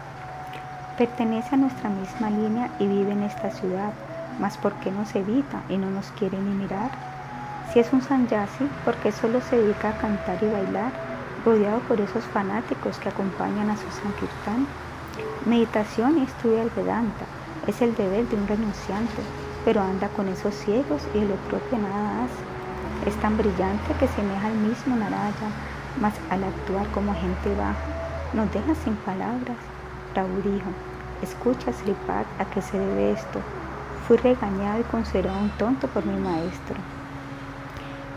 Pertenece 0.97 1.55
a 1.55 1.59
nuestra 1.59 1.89
misma 1.89 2.31
línea 2.31 2.71
y 2.79 2.87
vive 2.87 3.13
en 3.13 3.23
esta 3.23 3.51
ciudad, 3.51 3.93
mas 4.39 4.57
¿por 4.59 4.75
qué 4.75 4.91
nos 4.91 5.15
evita 5.15 5.63
y 5.69 5.79
no 5.79 5.91
nos 5.91 6.11
quiere 6.13 6.39
ni 6.39 6.51
mirar? 6.51 6.91
Si 7.73 7.79
es 7.79 7.93
un 7.93 8.03
sanyasi, 8.03 8.65
¿por 8.85 8.97
qué 8.99 9.13
solo 9.13 9.41
se 9.41 9.57
dedica 9.57 9.91
a 9.91 9.99
cantar 9.99 10.43
y 10.43 10.49
bailar, 10.49 10.93
rodeado 11.45 11.81
por 11.81 12.01
esos 12.01 12.25
fanáticos 12.25 12.99
que 12.99 13.09
acompañan 13.09 13.71
a 13.71 13.77
su 13.77 13.91
Sankirtan? 13.91 14.67
Meditación 15.45 16.19
y 16.19 16.23
estudia 16.23 16.63
el 16.63 16.71
Vedanta, 16.71 17.27
es 17.69 17.83
el 17.83 17.95
deber 17.95 18.27
de 18.29 18.37
un 18.37 18.49
renunciante, 18.49 19.23
pero 19.63 19.83
anda 19.83 20.09
con 20.09 20.27
esos 20.29 20.55
ciegos 20.55 21.03
y 21.15 21.21
lo 21.21 21.35
propio 21.51 21.77
nada 21.77 22.25
hace. 22.25 23.11
Es 23.11 23.15
tan 23.21 23.37
brillante 23.37 23.93
que 24.01 24.09
semeja 24.09 24.47
al 24.47 24.55
mismo 24.55 24.97
Naraya, 24.97 25.51
mas 26.01 26.15
al 26.31 26.45
actuar 26.45 26.87
como 26.93 27.13
gente 27.13 27.55
baja, 27.55 27.77
nos 28.33 28.51
deja 28.53 28.75
sin 28.75 28.97
palabras. 28.97 29.59
Raúl 30.15 30.43
dijo, 30.43 30.71
escucha 31.21 31.71
Sripad, 31.75 32.25
¿a 32.39 32.47
qué 32.47 32.63
se 32.63 32.79
debe 32.79 33.13
esto? 33.13 33.41
Fui 34.07 34.17
regañado 34.17 34.81
y 34.81 34.85
considerado 34.85 35.39
un 35.39 35.51
tonto 35.51 35.89
por 35.89 36.07
mi 36.07 36.19
maestro. 36.19 36.77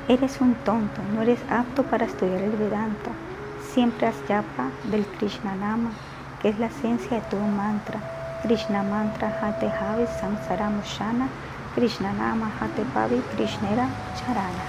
Eres 0.08 0.40
un 0.40 0.54
tonto, 0.64 1.02
no 1.14 1.24
eres 1.24 1.40
apto 1.50 1.84
para 1.84 2.06
estudiar 2.06 2.42
el 2.42 2.52
Vedanta. 2.52 3.12
Siempre 3.74 4.08
has 4.08 4.28
yapa 4.30 4.70
del 4.86 5.06
Krishna 5.18 5.56
Nama, 5.56 5.92
que 6.42 6.50
es 6.50 6.58
la 6.58 6.68
esencia 6.68 7.18
de 7.18 7.24
todo 7.30 7.42
mantra 7.42 8.00
Krishna 8.42 8.84
mantra 8.84 9.30
hate 9.30 9.70
have 9.70 10.10
samsara 10.10 10.68
mushana, 10.76 11.30
Krishna 11.76 12.12
nama 12.12 12.46
hate 12.50 12.84
pavi 12.92 13.22
Krishnera 13.32 13.88
charana. 14.18 14.66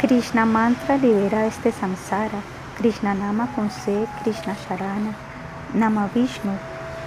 Krishna 0.00 0.44
mantra 0.44 0.96
libera 0.96 1.46
este 1.46 1.70
samsara, 1.70 2.42
Krishna 2.74 3.14
nama 3.14 3.46
concede 3.54 4.08
Krishna 4.24 4.56
charana, 4.66 5.14
Nama 5.74 6.10
Vishnu 6.12 6.58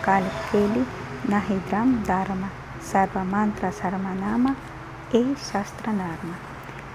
Kalkeli 0.02 0.86
Nahidram 1.28 2.02
Dharma, 2.06 2.50
Sarva 2.80 3.26
mantra 3.26 3.70
Sarmanama 3.74 4.56
e 5.12 5.36
Shastra 5.36 5.92
Narma. 5.92 6.36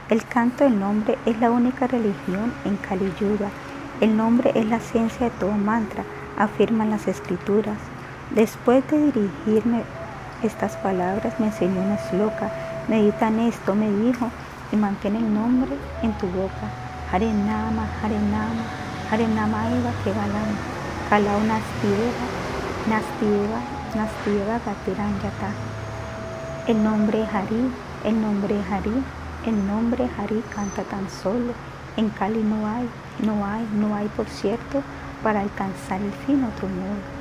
El 0.08 0.24
canto 0.24 0.65
del 0.65 0.81
nombre 0.81 1.18
es 1.26 1.39
la 1.39 1.50
única 1.50 1.86
religión 1.86 2.55
en 2.65 2.78
Kali 2.78 3.12
Yuga. 3.20 3.50
El 4.00 4.16
nombre 4.16 4.52
es 4.55 4.65
la 4.65 4.76
esencia 4.76 5.28
de 5.28 5.36
todo 5.39 5.52
mantra 5.52 6.02
afirman 6.36 6.90
las 6.90 7.08
escrituras. 7.08 7.78
Después 8.31 8.86
de 8.89 9.12
dirigirme 9.12 9.82
estas 10.42 10.76
palabras, 10.76 11.39
me 11.39 11.47
enseñó 11.47 11.81
una 11.81 11.98
sloka. 11.98 12.50
Medita 12.89 13.28
en 13.28 13.40
esto, 13.40 13.74
me 13.74 13.90
dijo, 13.90 14.31
y 14.73 14.76
mantén 14.76 15.16
el 15.16 15.32
nombre 15.32 15.70
en 16.02 16.12
tu 16.18 16.26
boca. 16.28 16.66
Hare 17.10 17.32
Nama, 17.32 17.86
Hare 18.02 18.18
Nama, 18.18 18.65
Hare 19.10 19.28
Nama 19.28 19.68
Eva 19.70 19.92
Kevalam, 20.02 20.50
Kalau 21.08 21.40
Nastieva, 21.47 22.26
Nastieva, 22.89 23.60
Nastieva 23.94 24.58
Gatiranyata. 24.65 25.50
El 26.66 26.82
nombre 26.82 27.24
Hari, 27.32 27.70
el 28.05 28.20
nombre 28.20 28.56
Hari, 28.68 29.05
el 29.47 29.66
nombre 29.66 30.08
Hari 30.18 30.42
canta 30.55 30.82
tan 30.82 31.08
solo. 31.08 31.52
En 31.97 32.10
Cali 32.10 32.42
no 32.42 32.66
hay, 32.66 32.89
no 33.23 33.47
hay, 33.47 33.66
no 33.73 33.94
hay, 33.94 34.08
por 34.08 34.26
cierto, 34.26 34.82
para 35.23 35.41
alcanzar 35.41 36.01
el 36.01 36.12
fin 36.12 36.45
otro 36.45 36.69
modo. 36.69 37.17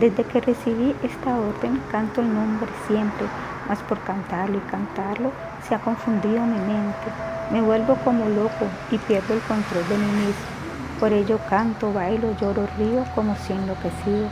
Desde 0.00 0.24
que 0.24 0.40
recibí 0.40 0.94
esta 1.02 1.36
orden 1.36 1.80
canto 1.90 2.20
el 2.20 2.32
nombre 2.32 2.68
siempre, 2.86 3.26
mas 3.68 3.80
por 3.80 3.98
cantarlo 4.00 4.58
y 4.58 4.70
cantarlo 4.70 5.32
se 5.68 5.74
ha 5.74 5.80
confundido 5.80 6.40
mi 6.46 6.58
mente. 6.58 7.08
Me 7.50 7.60
vuelvo 7.60 7.96
como 8.04 8.28
loco 8.28 8.66
y 8.90 8.98
pierdo 8.98 9.34
el 9.34 9.40
control 9.40 9.88
de 9.88 9.98
mí 9.98 10.12
mismo. 10.26 10.58
Por 11.00 11.12
ello 11.12 11.38
canto, 11.48 11.92
bailo, 11.92 12.36
lloro, 12.40 12.68
río 12.78 13.04
como 13.14 13.34
si 13.36 13.52
enloquecido. 13.52 14.28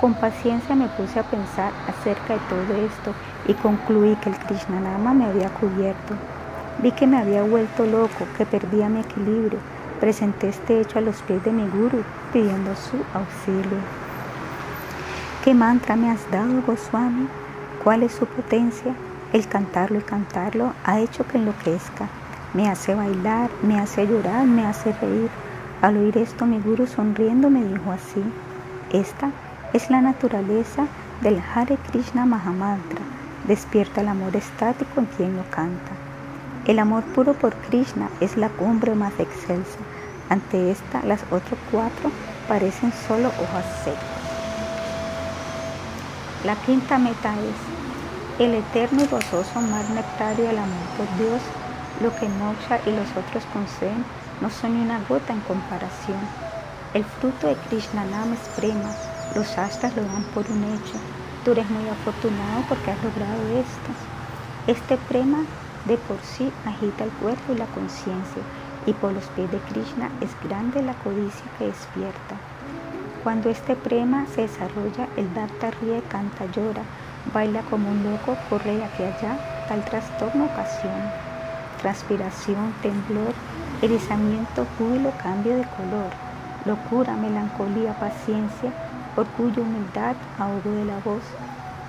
Con 0.00 0.14
paciencia 0.14 0.74
me 0.74 0.88
puse 0.88 1.18
a 1.18 1.22
pensar 1.22 1.72
acerca 1.88 2.34
de 2.34 2.40
todo 2.48 2.76
esto 2.84 3.14
y 3.46 3.54
concluí 3.54 4.14
que 4.16 4.30
el 4.30 4.36
Krishnanama 4.38 5.14
me 5.14 5.26
había 5.26 5.48
cubierto. 5.50 6.14
Vi 6.82 6.92
que 6.92 7.06
me 7.06 7.18
había 7.18 7.42
vuelto 7.42 7.86
loco, 7.86 8.26
que 8.36 8.44
perdía 8.44 8.88
mi 8.88 9.00
equilibrio. 9.00 9.58
Presenté 10.00 10.50
este 10.50 10.80
hecho 10.80 10.98
a 10.98 11.02
los 11.02 11.22
pies 11.22 11.42
de 11.44 11.52
mi 11.52 11.66
guru 11.68 12.02
pidiendo 12.32 12.74
su 12.76 12.96
auxilio. 13.14 13.78
¿Qué 15.42 15.54
mantra 15.54 15.96
me 15.96 16.10
has 16.10 16.30
dado, 16.30 16.60
Goswami? 16.66 17.28
¿Cuál 17.82 18.02
es 18.02 18.12
su 18.12 18.26
potencia? 18.26 18.94
El 19.32 19.48
cantarlo 19.48 19.98
y 19.98 20.02
cantarlo 20.02 20.72
ha 20.84 21.00
hecho 21.00 21.26
que 21.26 21.38
enloquezca. 21.38 22.08
Me 22.52 22.68
hace 22.68 22.94
bailar, 22.94 23.48
me 23.62 23.78
hace 23.78 24.06
llorar, 24.06 24.46
me 24.46 24.66
hace 24.66 24.92
reír. 24.92 25.30
Al 25.80 25.96
oír 25.96 26.18
esto, 26.18 26.46
mi 26.46 26.60
guru 26.60 26.86
sonriendo 26.86 27.48
me 27.48 27.64
dijo 27.64 27.90
así: 27.90 28.22
Esta 28.92 29.30
es 29.72 29.88
la 29.88 30.00
naturaleza 30.00 30.86
del 31.22 31.42
Hare 31.54 31.78
Krishna 31.90 32.26
Mahamantra. 32.26 33.00
Despierta 33.46 34.00
el 34.00 34.08
amor 34.08 34.36
estático 34.36 35.00
en 35.00 35.06
quien 35.06 35.36
lo 35.36 35.48
canta. 35.50 35.92
El 36.66 36.80
amor 36.80 37.04
puro 37.04 37.34
por 37.34 37.54
Krishna 37.54 38.08
es 38.20 38.36
la 38.36 38.48
cumbre 38.48 38.94
más 38.94 39.12
excelsa. 39.20 39.78
Ante 40.28 40.70
esta, 40.70 41.02
las 41.02 41.22
otras 41.30 41.58
cuatro 41.70 42.10
parecen 42.48 42.92
solo 43.06 43.28
hojas 43.28 43.64
secas. 43.84 44.02
La 46.44 46.56
quinta 46.56 46.98
meta 46.98 47.34
es 47.34 48.40
el 48.44 48.54
eterno 48.54 49.04
y 49.04 49.06
gozoso 49.06 49.60
mar 49.60 49.88
nectario 49.90 50.46
del 50.46 50.58
amor 50.58 50.86
por 50.96 51.06
Dios, 51.18 51.40
lo 52.02 52.14
que 52.16 52.28
Moksha 52.28 52.80
y 52.86 52.90
los 52.90 53.08
otros 53.16 53.44
conceden 53.52 54.04
no 54.40 54.50
son 54.50 54.76
ni 54.76 54.84
una 54.84 55.00
gota 55.08 55.32
en 55.32 55.40
comparación. 55.40 56.18
El 56.92 57.04
fruto 57.04 57.46
de 57.46 57.56
Krishna 57.68 58.04
Nam 58.04 58.32
es 58.32 58.48
prema, 58.56 58.92
los 59.34 59.56
astras 59.56 59.96
lo 59.96 60.02
dan 60.02 60.24
por 60.34 60.44
un 60.50 60.64
hecho. 60.64 60.98
Tú 61.44 61.52
eres 61.52 61.70
muy 61.70 61.88
afortunado 61.88 62.62
porque 62.68 62.90
has 62.90 63.02
logrado 63.02 63.40
esto. 63.58 63.90
Este 64.66 64.96
prema 65.08 65.44
de 65.86 65.96
por 65.96 66.18
sí 66.20 66.52
agita 66.66 67.04
el 67.04 67.10
cuerpo 67.10 67.52
y 67.52 67.56
la 67.56 67.66
conciencia, 67.66 68.42
y 68.86 68.92
por 68.92 69.12
los 69.12 69.24
pies 69.30 69.50
de 69.50 69.58
Krishna 69.58 70.10
es 70.20 70.30
grande 70.48 70.82
la 70.82 70.94
codicia 70.94 71.44
que 71.58 71.66
despierta. 71.66 72.36
Cuando 73.22 73.50
este 73.50 73.74
prema 73.74 74.26
se 74.26 74.42
desarrolla, 74.42 75.08
el 75.16 75.26
Bhakta 75.28 75.72
ríe, 75.72 76.00
canta, 76.08 76.46
llora, 76.46 76.82
baila 77.34 77.62
como 77.62 77.90
un 77.90 78.04
loco, 78.04 78.36
corre 78.48 78.76
de 78.76 78.84
aquí 78.84 79.02
allá, 79.02 79.36
tal 79.68 79.84
trastorno 79.84 80.44
ocasiona. 80.44 81.12
Transpiración, 81.82 82.72
temblor, 82.82 83.34
erizamiento, 83.82 84.64
júbilo, 84.78 85.12
cambio 85.22 85.56
de 85.56 85.64
color, 85.64 86.10
locura, 86.64 87.16
melancolía, 87.16 87.98
paciencia, 87.98 88.72
orgullo, 89.16 89.62
humildad, 89.62 90.14
ahogo 90.38 90.70
de 90.70 90.84
la 90.84 90.98
voz. 91.00 91.24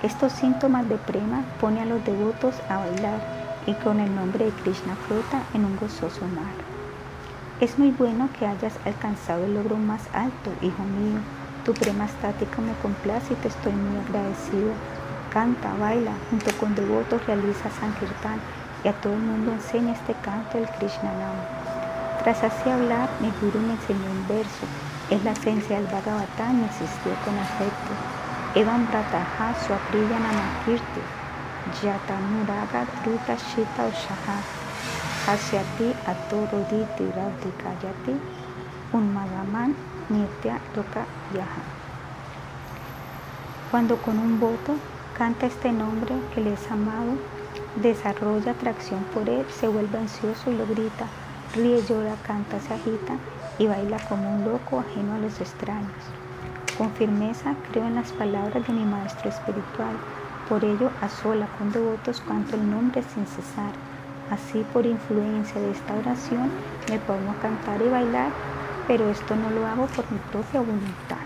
Estos 0.02 0.32
síntomas 0.32 0.88
de 0.88 0.98
prema 0.98 1.44
pone 1.60 1.82
a 1.82 1.86
los 1.86 2.04
devotos 2.04 2.56
a 2.68 2.78
bailar 2.78 3.20
y 3.66 3.74
con 3.74 4.00
el 4.00 4.14
nombre 4.14 4.46
de 4.46 4.52
Krishna 4.52 4.96
flota 4.96 5.44
en 5.54 5.64
un 5.64 5.76
gozoso 5.76 6.26
mar. 6.28 6.67
Es 7.60 7.76
muy 7.76 7.90
bueno 7.90 8.28
que 8.38 8.46
hayas 8.46 8.78
alcanzado 8.86 9.44
el 9.44 9.54
logro 9.54 9.78
más 9.78 10.02
alto, 10.12 10.52
hijo 10.62 10.84
mío. 10.84 11.18
Tu 11.64 11.74
prema 11.74 12.04
estática 12.04 12.62
me 12.62 12.72
complace 12.74 13.32
y 13.32 13.36
te 13.36 13.48
estoy 13.48 13.72
muy 13.72 13.98
agradecido. 13.98 14.70
Canta, 15.32 15.74
baila, 15.74 16.12
junto 16.30 16.52
con 16.60 16.76
devotos 16.76 17.26
realiza 17.26 17.68
Sankirtan 17.68 18.38
y 18.84 18.88
a 18.88 18.92
todo 18.92 19.12
el 19.14 19.22
mundo 19.22 19.50
enseña 19.50 19.92
este 19.92 20.14
canto 20.22 20.56
del 20.56 20.68
Krishnanam. 20.68 21.34
Tras 22.22 22.44
así 22.44 22.70
hablar, 22.70 23.08
mi 23.18 23.32
guru 23.40 23.58
me 23.58 23.72
enseñó 23.72 24.08
un 24.08 24.28
verso. 24.28 24.64
Es 25.10 25.24
la 25.24 25.32
esencia 25.32 25.80
del 25.80 25.86
Bhagavatam 25.86 26.62
y 26.62 26.64
existió 26.64 27.10
con 27.24 27.36
afecto. 27.40 27.90
Evam 28.54 28.86
Brataha 28.86 29.52
Swapriya 29.54 30.20
Namakirti 30.20 31.02
Yatanuraga 31.82 32.86
Druta 33.02 33.34
Shita 33.34 33.88
Ushaha 33.88 34.57
hacia 35.28 35.60
ti 35.76 35.88
atoroditi 36.06 37.04
radhikayati 37.16 38.14
unmagaman 38.96 39.74
nitya 40.08 40.54
toca 40.74 41.04
yaha. 41.34 41.62
Cuando 43.70 43.98
con 43.98 44.18
un 44.18 44.40
voto 44.40 44.72
canta 45.18 45.44
este 45.44 45.70
nombre 45.70 46.14
que 46.32 46.40
le 46.40 46.54
es 46.54 46.70
amado, 46.70 47.12
desarrolla 47.76 48.52
atracción 48.52 49.04
por 49.12 49.28
él, 49.28 49.44
se 49.50 49.68
vuelve 49.68 49.98
ansioso 49.98 50.50
y 50.50 50.56
lo 50.56 50.66
grita, 50.66 51.06
ríe, 51.54 51.82
llora, 51.82 52.14
canta, 52.26 52.58
se 52.60 52.72
agita 52.72 53.14
y 53.58 53.66
baila 53.66 53.98
como 54.08 54.34
un 54.34 54.46
loco 54.46 54.80
ajeno 54.80 55.14
a 55.14 55.18
los 55.18 55.38
extraños. 55.42 56.02
Con 56.78 56.90
firmeza 56.92 57.54
creo 57.70 57.84
en 57.84 57.96
las 57.96 58.12
palabras 58.12 58.66
de 58.66 58.72
mi 58.72 58.84
maestro 58.86 59.28
espiritual, 59.28 59.94
por 60.48 60.64
ello 60.64 60.90
a 61.02 61.08
sola 61.10 61.46
con 61.58 61.70
devotos 61.70 62.22
canto 62.26 62.56
el 62.56 62.70
nombre 62.70 63.02
sin 63.02 63.26
cesar 63.26 63.87
Así 64.30 64.64
por 64.72 64.84
influencia 64.84 65.58
de 65.60 65.70
esta 65.70 65.94
oración 65.94 66.50
me 66.88 66.98
a 67.30 67.40
cantar 67.40 67.80
y 67.80 67.88
bailar, 67.88 68.30
pero 68.86 69.08
esto 69.08 69.34
no 69.36 69.48
lo 69.50 69.66
hago 69.66 69.86
por 69.86 70.10
mi 70.12 70.18
propia 70.30 70.60
voluntad. 70.60 71.16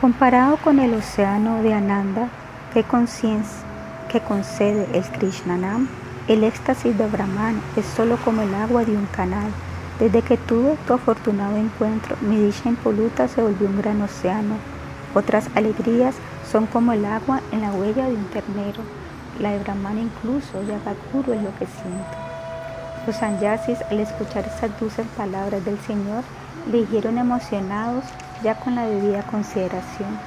Comparado 0.00 0.56
con 0.56 0.78
el 0.78 0.94
océano 0.94 1.62
de 1.62 1.74
Ananda 1.74 2.28
que, 2.72 2.84
que 4.10 4.20
concede 4.20 4.88
el 4.94 5.04
Krishnanam, 5.04 5.88
el 6.26 6.42
éxtasis 6.42 6.96
de 6.96 7.06
Brahman 7.06 7.60
es 7.76 7.84
solo 7.84 8.16
como 8.24 8.42
el 8.42 8.54
agua 8.54 8.84
de 8.84 8.96
un 8.96 9.06
canal 9.06 9.52
desde 10.00 10.22
que 10.22 10.38
tuve 10.38 10.78
tu 10.86 10.94
afortunado 10.94 11.56
encuentro, 11.58 12.16
mi 12.22 12.36
dicha 12.36 12.70
impoluta 12.70 13.28
se 13.28 13.42
volvió 13.42 13.68
un 13.68 13.82
gran 13.82 14.00
océano. 14.00 14.54
Otras 15.14 15.50
alegrías 15.54 16.14
son 16.50 16.64
como 16.64 16.92
el 16.92 17.04
agua 17.04 17.42
en 17.52 17.60
la 17.60 17.70
huella 17.70 18.06
de 18.06 18.14
un 18.14 18.24
ternero. 18.24 18.82
La 19.38 19.50
de 19.50 19.58
Brahman 19.58 19.98
incluso, 19.98 20.62
Yagakuru 20.62 21.34
es 21.34 21.42
lo 21.42 21.54
que 21.58 21.66
siento. 21.66 22.16
Los 23.06 23.16
sanyasis, 23.16 23.82
al 23.90 24.00
escuchar 24.00 24.46
estas 24.46 24.80
dulces 24.80 25.06
palabras 25.18 25.62
del 25.66 25.78
Señor, 25.80 26.24
le 26.72 26.78
dijeron 26.78 27.18
emocionados 27.18 28.04
ya 28.42 28.54
con 28.54 28.76
la 28.76 28.86
debida 28.86 29.22
consideración. 29.24 30.18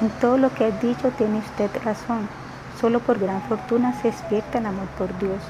En 0.00 0.08
todo 0.20 0.38
lo 0.38 0.54
que 0.54 0.66
has 0.66 0.80
dicho 0.80 1.10
tiene 1.18 1.38
usted 1.38 1.68
razón. 1.84 2.28
Solo 2.80 3.00
por 3.00 3.18
gran 3.18 3.42
fortuna 3.42 3.92
se 4.00 4.12
despierta 4.12 4.58
el 4.58 4.66
amor 4.66 4.86
por 4.96 5.18
Dios. 5.18 5.42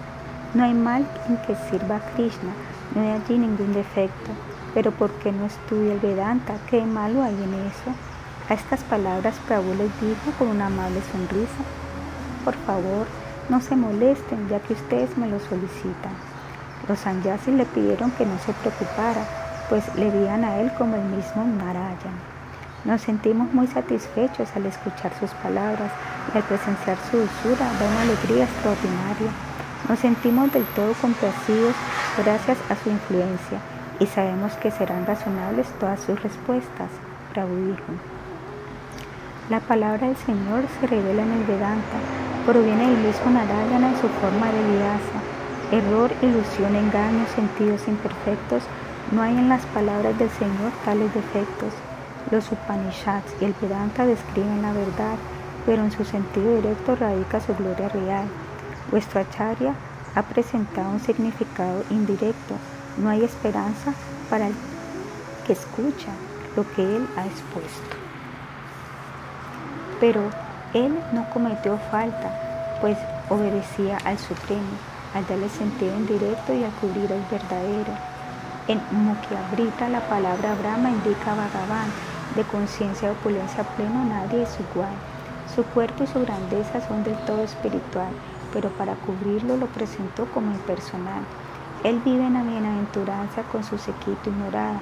No 0.54 0.64
hay 0.64 0.72
mal 0.72 1.06
en 1.28 1.36
que 1.38 1.56
sirva 1.68 1.96
a 1.96 2.14
Krishna, 2.14 2.52
no 2.94 3.02
hay 3.02 3.10
allí 3.10 3.38
ningún 3.38 3.72
defecto, 3.72 4.30
pero 4.74 4.90
¿por 4.90 5.10
qué 5.12 5.32
no 5.32 5.46
estudia 5.46 5.92
el 5.94 6.00
Vedanta? 6.00 6.54
¿Qué 6.68 6.82
malo 6.84 7.22
hay 7.22 7.34
en 7.34 7.54
eso? 7.54 7.90
A 8.48 8.54
estas 8.54 8.80
palabras 8.84 9.34
Prabhu 9.46 9.74
les 9.74 10.00
dijo 10.00 10.30
con 10.38 10.48
una 10.48 10.66
amable 10.66 11.00
sonrisa, 11.12 11.64
por 12.44 12.54
favor, 12.66 13.06
no 13.48 13.60
se 13.60 13.76
molesten 13.76 14.48
ya 14.48 14.60
que 14.60 14.74
ustedes 14.74 15.16
me 15.16 15.28
lo 15.28 15.40
solicitan. 15.40 16.12
Los 16.88 16.98
sanyasis 16.98 17.54
le 17.54 17.64
pidieron 17.64 18.10
que 18.12 18.26
no 18.26 18.38
se 18.38 18.52
preocupara, 18.52 19.24
pues 19.68 19.82
le 19.94 20.10
veían 20.10 20.44
a 20.44 20.58
él 20.58 20.70
como 20.76 20.96
el 20.96 21.04
mismo 21.04 21.44
Narayan. 21.44 22.34
Nos 22.84 23.00
sentimos 23.00 23.52
muy 23.54 23.66
satisfechos 23.66 24.48
al 24.54 24.66
escuchar 24.66 25.12
sus 25.18 25.30
palabras 25.30 25.90
y 26.32 26.36
al 26.36 26.44
presenciar 26.44 26.98
su 27.10 27.16
dulzura 27.16 27.64
da 27.80 27.86
una 27.86 28.02
alegría 28.02 28.44
extraordinaria. 28.44 29.53
Nos 29.88 29.98
sentimos 29.98 30.50
del 30.50 30.64
todo 30.74 30.94
complacidos 30.94 31.74
gracias 32.16 32.56
a 32.70 32.76
su 32.76 32.88
influencia 32.88 33.58
y 34.00 34.06
sabemos 34.06 34.54
que 34.54 34.70
serán 34.70 35.04
razonables 35.04 35.66
todas 35.78 36.00
sus 36.00 36.22
respuestas. 36.22 36.88
Prabhu 37.32 37.54
dijo. 37.66 37.92
La 39.50 39.60
palabra 39.60 40.06
del 40.06 40.16
Señor 40.16 40.64
se 40.80 40.86
revela 40.86 41.22
en 41.22 41.32
el 41.32 41.44
Vedanta, 41.44 41.98
proviene 42.46 42.88
del 42.88 42.96
mismo 42.96 43.30
Narayana 43.30 43.90
en 43.90 44.00
su 44.00 44.08
forma 44.08 44.46
de 44.46 44.62
vyasa. 44.72 45.20
Error, 45.70 46.10
ilusión, 46.22 46.74
engaño, 46.76 47.26
sentidos 47.34 47.86
imperfectos, 47.86 48.62
no 49.12 49.20
hay 49.20 49.36
en 49.36 49.50
las 49.50 49.66
palabras 49.66 50.18
del 50.18 50.30
Señor 50.30 50.72
tales 50.86 51.12
defectos. 51.12 51.74
Los 52.30 52.50
Upanishads 52.50 53.34
y 53.42 53.44
el 53.44 53.54
Vedanta 53.60 54.06
describen 54.06 54.62
la 54.62 54.72
verdad, 54.72 55.16
pero 55.66 55.84
en 55.84 55.92
su 55.92 56.06
sentido 56.06 56.56
directo 56.56 56.96
radica 56.96 57.38
su 57.38 57.54
gloria 57.54 57.90
real. 57.90 58.26
Vuestro 58.90 59.20
acharya 59.20 59.74
ha 60.14 60.22
presentado 60.22 60.90
un 60.90 61.00
significado 61.00 61.84
indirecto. 61.90 62.54
No 62.98 63.08
hay 63.08 63.24
esperanza 63.24 63.92
para 64.30 64.48
el 64.48 64.54
que 65.46 65.52
escucha 65.52 66.12
lo 66.56 66.64
que 66.74 66.82
él 66.82 67.08
ha 67.16 67.26
expuesto. 67.26 67.96
Pero 70.00 70.30
Él 70.74 70.98
no 71.12 71.28
cometió 71.30 71.78
falta, 71.90 72.30
pues 72.80 72.98
obedecía 73.30 73.98
al 74.04 74.18
Supremo, 74.18 74.76
al 75.14 75.26
darle 75.26 75.48
sentido 75.48 75.96
indirecto 75.96 76.52
y 76.52 76.64
al 76.64 76.72
cubrir 76.72 77.10
el 77.12 77.22
verdadero. 77.30 77.92
En 78.66 78.80
Mukyabrita 78.90 79.88
la 79.88 80.00
palabra 80.08 80.54
Brahma 80.56 80.90
indica 80.90 81.34
Bhagavan, 81.34 81.92
de 82.34 82.44
conciencia 82.44 83.08
de 83.08 83.14
opulencia 83.14 83.62
pleno 83.76 84.04
nadie 84.04 84.42
es 84.42 84.58
igual. 84.58 84.94
Su 85.54 85.64
cuerpo 85.64 86.04
y 86.04 86.06
su 86.06 86.20
grandeza 86.20 86.80
son 86.80 87.04
del 87.04 87.16
todo 87.24 87.44
espiritual, 87.44 88.12
pero 88.54 88.70
para 88.70 88.94
cubrirlo 88.94 89.58
lo 89.58 89.66
presentó 89.66 90.24
como 90.26 90.52
impersonal. 90.52 91.24
Él 91.82 92.00
vive 92.02 92.24
en 92.24 92.34
la 92.34 92.42
bienaventuranza 92.42 93.42
con 93.52 93.64
su 93.64 93.76
sequito 93.76 94.30
y 94.30 94.30
morada, 94.30 94.80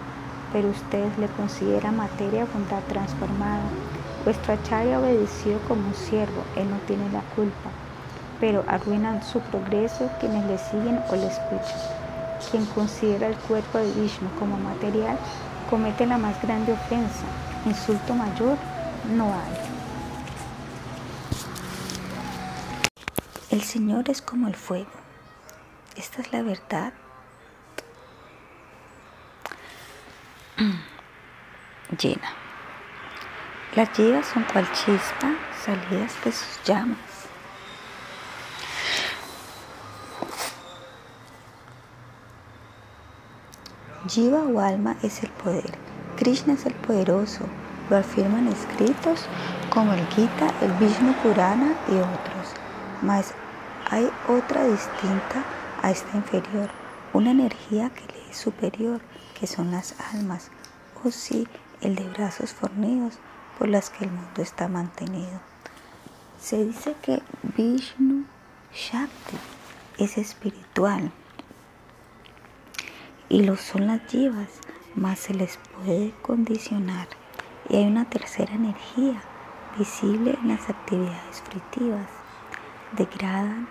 pero 0.52 0.68
ustedes 0.68 1.18
le 1.18 1.26
consideran 1.28 1.96
materia 1.96 2.46
bondad 2.52 2.82
transformada. 2.88 3.64
Vuestro 4.24 4.52
acharya 4.52 5.00
obedeció 5.00 5.58
como 5.66 5.88
un 5.88 5.94
siervo, 5.94 6.44
él 6.54 6.70
no 6.70 6.76
tiene 6.86 7.10
la 7.10 7.22
culpa, 7.34 7.70
pero 8.38 8.62
arruinan 8.68 9.22
su 9.24 9.40
progreso 9.40 10.08
quienes 10.20 10.44
le 10.44 10.58
siguen 10.58 11.00
o 11.10 11.16
le 11.16 11.26
escuchan. 11.26 11.80
Quien 12.50 12.66
considera 12.66 13.26
el 13.28 13.36
cuerpo 13.36 13.78
de 13.78 13.90
Vishnu 13.92 14.28
como 14.38 14.58
material 14.58 15.16
comete 15.70 16.06
la 16.06 16.18
más 16.18 16.40
grande 16.42 16.72
ofensa. 16.72 17.24
Insulto 17.64 18.14
mayor 18.14 18.58
no 19.16 19.24
hay. 19.24 19.71
El 23.52 23.62
Señor 23.62 24.08
es 24.08 24.22
como 24.22 24.48
el 24.48 24.56
fuego. 24.56 24.88
Esta 25.94 26.22
es 26.22 26.32
la 26.32 26.40
verdad. 26.40 26.94
Llena. 32.00 32.32
Las 33.74 33.90
jivas 33.90 34.26
son 34.26 34.44
cual 34.44 34.66
chispa 34.72 35.34
salidas 35.62 36.14
de 36.24 36.32
sus 36.32 36.62
llamas. 36.64 36.96
Jiva 44.08 44.44
o 44.44 44.60
alma 44.60 44.96
es 45.02 45.22
el 45.22 45.28
poder. 45.28 45.76
Krishna 46.16 46.54
es 46.54 46.64
el 46.64 46.74
poderoso. 46.76 47.44
Lo 47.90 47.98
afirman 47.98 48.48
escritos 48.48 49.26
como 49.68 49.92
el 49.92 50.06
Gita, 50.08 50.54
el 50.62 50.72
Vishnu 50.72 51.12
Purana 51.22 51.74
y 51.90 51.96
otros. 51.96 52.54
Mas 53.02 53.34
hay 53.92 54.10
otra 54.26 54.64
distinta 54.64 55.44
a 55.82 55.90
esta 55.90 56.16
inferior, 56.16 56.70
una 57.12 57.32
energía 57.32 57.90
que 57.90 58.06
le 58.06 58.30
es 58.30 58.38
superior, 58.38 59.02
que 59.38 59.46
son 59.46 59.70
las 59.70 59.94
almas, 60.14 60.50
o 61.04 61.10
sí, 61.10 61.46
el 61.82 61.94
de 61.96 62.08
brazos 62.08 62.54
fornidos 62.54 63.18
por 63.58 63.68
las 63.68 63.90
que 63.90 64.06
el 64.06 64.10
mundo 64.10 64.40
está 64.40 64.66
mantenido. 64.66 65.42
Se 66.40 66.64
dice 66.64 66.96
que 67.02 67.22
Vishnu 67.54 68.24
Shakti 68.72 69.36
es 69.98 70.16
espiritual 70.16 71.12
y 73.28 73.42
lo 73.42 73.58
son 73.58 73.88
las 73.88 74.10
jivas, 74.10 74.48
más 74.94 75.18
se 75.18 75.34
les 75.34 75.58
puede 75.58 76.12
condicionar. 76.22 77.08
Y 77.68 77.76
hay 77.76 77.84
una 77.84 78.08
tercera 78.08 78.54
energía 78.54 79.20
visible 79.78 80.38
en 80.42 80.48
las 80.48 80.70
actividades 80.70 81.42
fritivas. 81.42 82.08
Degradan 82.92 83.68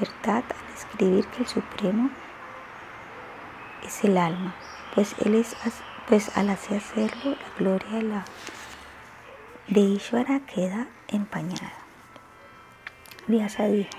verdad 0.00 0.44
al 0.48 0.74
escribir 0.74 1.26
que 1.28 1.42
el 1.42 1.48
Supremo 1.48 2.10
es 3.84 4.04
el 4.04 4.16
alma, 4.16 4.54
pues 4.94 5.14
él 5.24 5.34
es 5.34 5.56
pues 6.08 6.36
al 6.36 6.50
hacerlo 6.50 7.30
la 7.30 7.58
gloria 7.58 7.90
de 7.90 8.02
la 8.02 8.24
de 9.68 9.80
Ishvara 9.80 10.40
queda 10.40 10.88
empañada. 11.08 11.72
Vyasa 13.26 13.64
dijo 13.64 13.90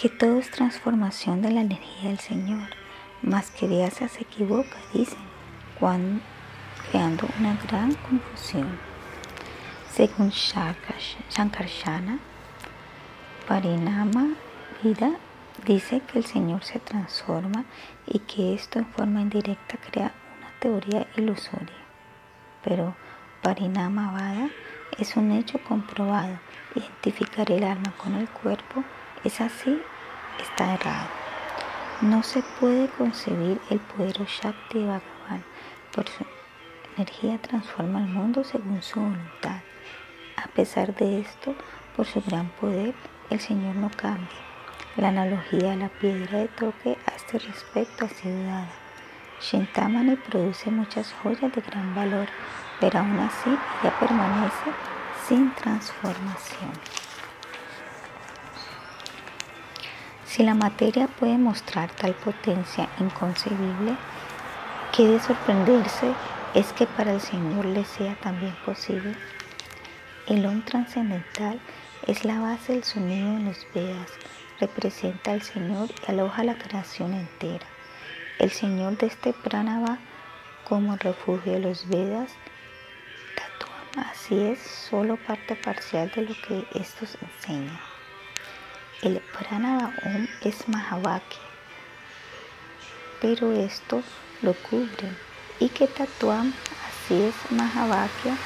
que 0.00 0.08
todo 0.08 0.38
es 0.38 0.50
transformación 0.50 1.42
de 1.42 1.50
la 1.50 1.60
energía 1.60 2.08
del 2.08 2.18
Señor, 2.18 2.70
más 3.22 3.50
que 3.50 3.66
Vyasa 3.66 4.08
se 4.08 4.22
equivoca, 4.22 4.76
dicen, 4.92 5.18
cuando, 5.78 6.22
creando 6.90 7.28
una 7.38 7.56
gran 7.68 7.94
confusión. 7.94 8.78
Según 9.92 10.30
Shankarshana, 10.30 12.18
Parinama 13.48 14.28
Vida 14.82 15.10
dice 15.66 16.00
que 16.00 16.18
el 16.18 16.24
Señor 16.24 16.64
se 16.64 16.78
transforma 16.78 17.66
y 18.06 18.20
que 18.20 18.54
esto 18.54 18.78
en 18.78 18.86
forma 18.86 19.20
indirecta 19.20 19.76
crea 19.76 20.12
una 20.38 20.48
teoría 20.60 21.06
ilusoria. 21.14 21.76
Pero 22.62 22.94
Parinamavada 23.42 24.48
es 24.98 25.16
un 25.16 25.30
hecho 25.30 25.58
comprobado. 25.62 26.38
Identificar 26.74 27.52
el 27.52 27.64
alma 27.64 27.92
con 27.98 28.14
el 28.14 28.30
cuerpo 28.30 28.82
es 29.24 29.42
así, 29.42 29.78
está 30.40 30.72
errado. 30.72 31.08
No 32.00 32.22
se 32.22 32.42
puede 32.58 32.88
concebir 32.88 33.60
el 33.68 33.78
poder 33.78 34.24
Shakti 34.24 34.78
de 34.78 34.86
Bhagavan. 34.86 35.44
Por 35.94 36.08
su 36.08 36.24
energía 36.96 37.36
transforma 37.36 37.98
el 37.98 38.08
mundo 38.08 38.42
según 38.42 38.80
su 38.80 39.00
voluntad. 39.00 39.60
A 40.42 40.48
pesar 40.48 40.94
de 40.94 41.20
esto, 41.20 41.54
por 41.94 42.06
su 42.06 42.22
gran 42.22 42.48
poder, 42.48 42.94
el 43.30 43.40
Señor 43.40 43.76
no 43.76 43.90
cambia. 43.90 44.28
La 44.96 45.08
analogía 45.08 45.70
de 45.70 45.76
la 45.76 45.88
piedra 45.88 46.38
de 46.38 46.48
toque 46.48 46.96
a 47.06 47.16
este 47.16 47.38
respecto 47.38 48.04
ha 48.04 48.08
sido 48.08 48.42
dada. 48.44 48.68
Shintamani 49.40 50.16
produce 50.16 50.70
muchas 50.70 51.12
joyas 51.22 51.52
de 51.52 51.60
gran 51.60 51.94
valor, 51.94 52.28
pero 52.80 53.00
aún 53.00 53.18
así 53.18 53.50
ella 53.50 53.98
permanece 53.98 54.70
sin 55.26 55.52
transformación. 55.54 56.72
Si 60.24 60.42
la 60.42 60.54
materia 60.54 61.06
puede 61.06 61.38
mostrar 61.38 61.90
tal 61.90 62.14
potencia 62.14 62.88
inconcebible, 62.98 63.96
que 64.92 65.06
de 65.06 65.20
sorprenderse 65.20 66.12
es 66.54 66.72
que 66.72 66.86
para 66.86 67.12
el 67.12 67.20
Señor 67.20 67.64
le 67.64 67.84
sea 67.84 68.14
también 68.16 68.54
posible. 68.64 69.16
El 70.26 70.46
on 70.46 70.62
trascendental 70.62 71.60
es 72.06 72.24
la 72.24 72.40
base 72.40 72.72
del 72.72 72.84
sonido 72.84 73.28
en 73.28 73.44
los 73.46 73.66
Vedas, 73.74 74.10
representa 74.60 75.32
al 75.32 75.42
Señor 75.42 75.88
y 75.90 76.10
aloja 76.10 76.44
la 76.44 76.56
creación 76.56 77.14
entera. 77.14 77.66
El 78.38 78.50
Señor 78.50 78.96
de 78.98 79.06
este 79.06 79.32
pranava 79.32 79.98
como 80.64 80.96
refugio 80.96 81.52
de 81.52 81.60
los 81.60 81.88
Vedas 81.88 82.30
Así 83.96 84.36
es, 84.40 84.58
solo 84.58 85.16
parte 85.16 85.54
parcial 85.54 86.10
de 86.16 86.22
lo 86.22 86.34
que 86.34 86.66
estos 86.74 87.16
enseñan. 87.22 87.78
El 89.02 89.20
Pranava 89.20 89.92
Om 90.04 90.26
es 90.42 90.68
Mahavakya, 90.68 91.38
pero 93.20 93.52
esto 93.52 94.02
lo 94.42 94.54
cubre. 94.54 95.12
Y 95.60 95.68
que 95.68 95.86
Tatuam, 95.86 96.52
así 96.88 97.22
es 97.22 97.52
Mahavakya, 97.52 98.36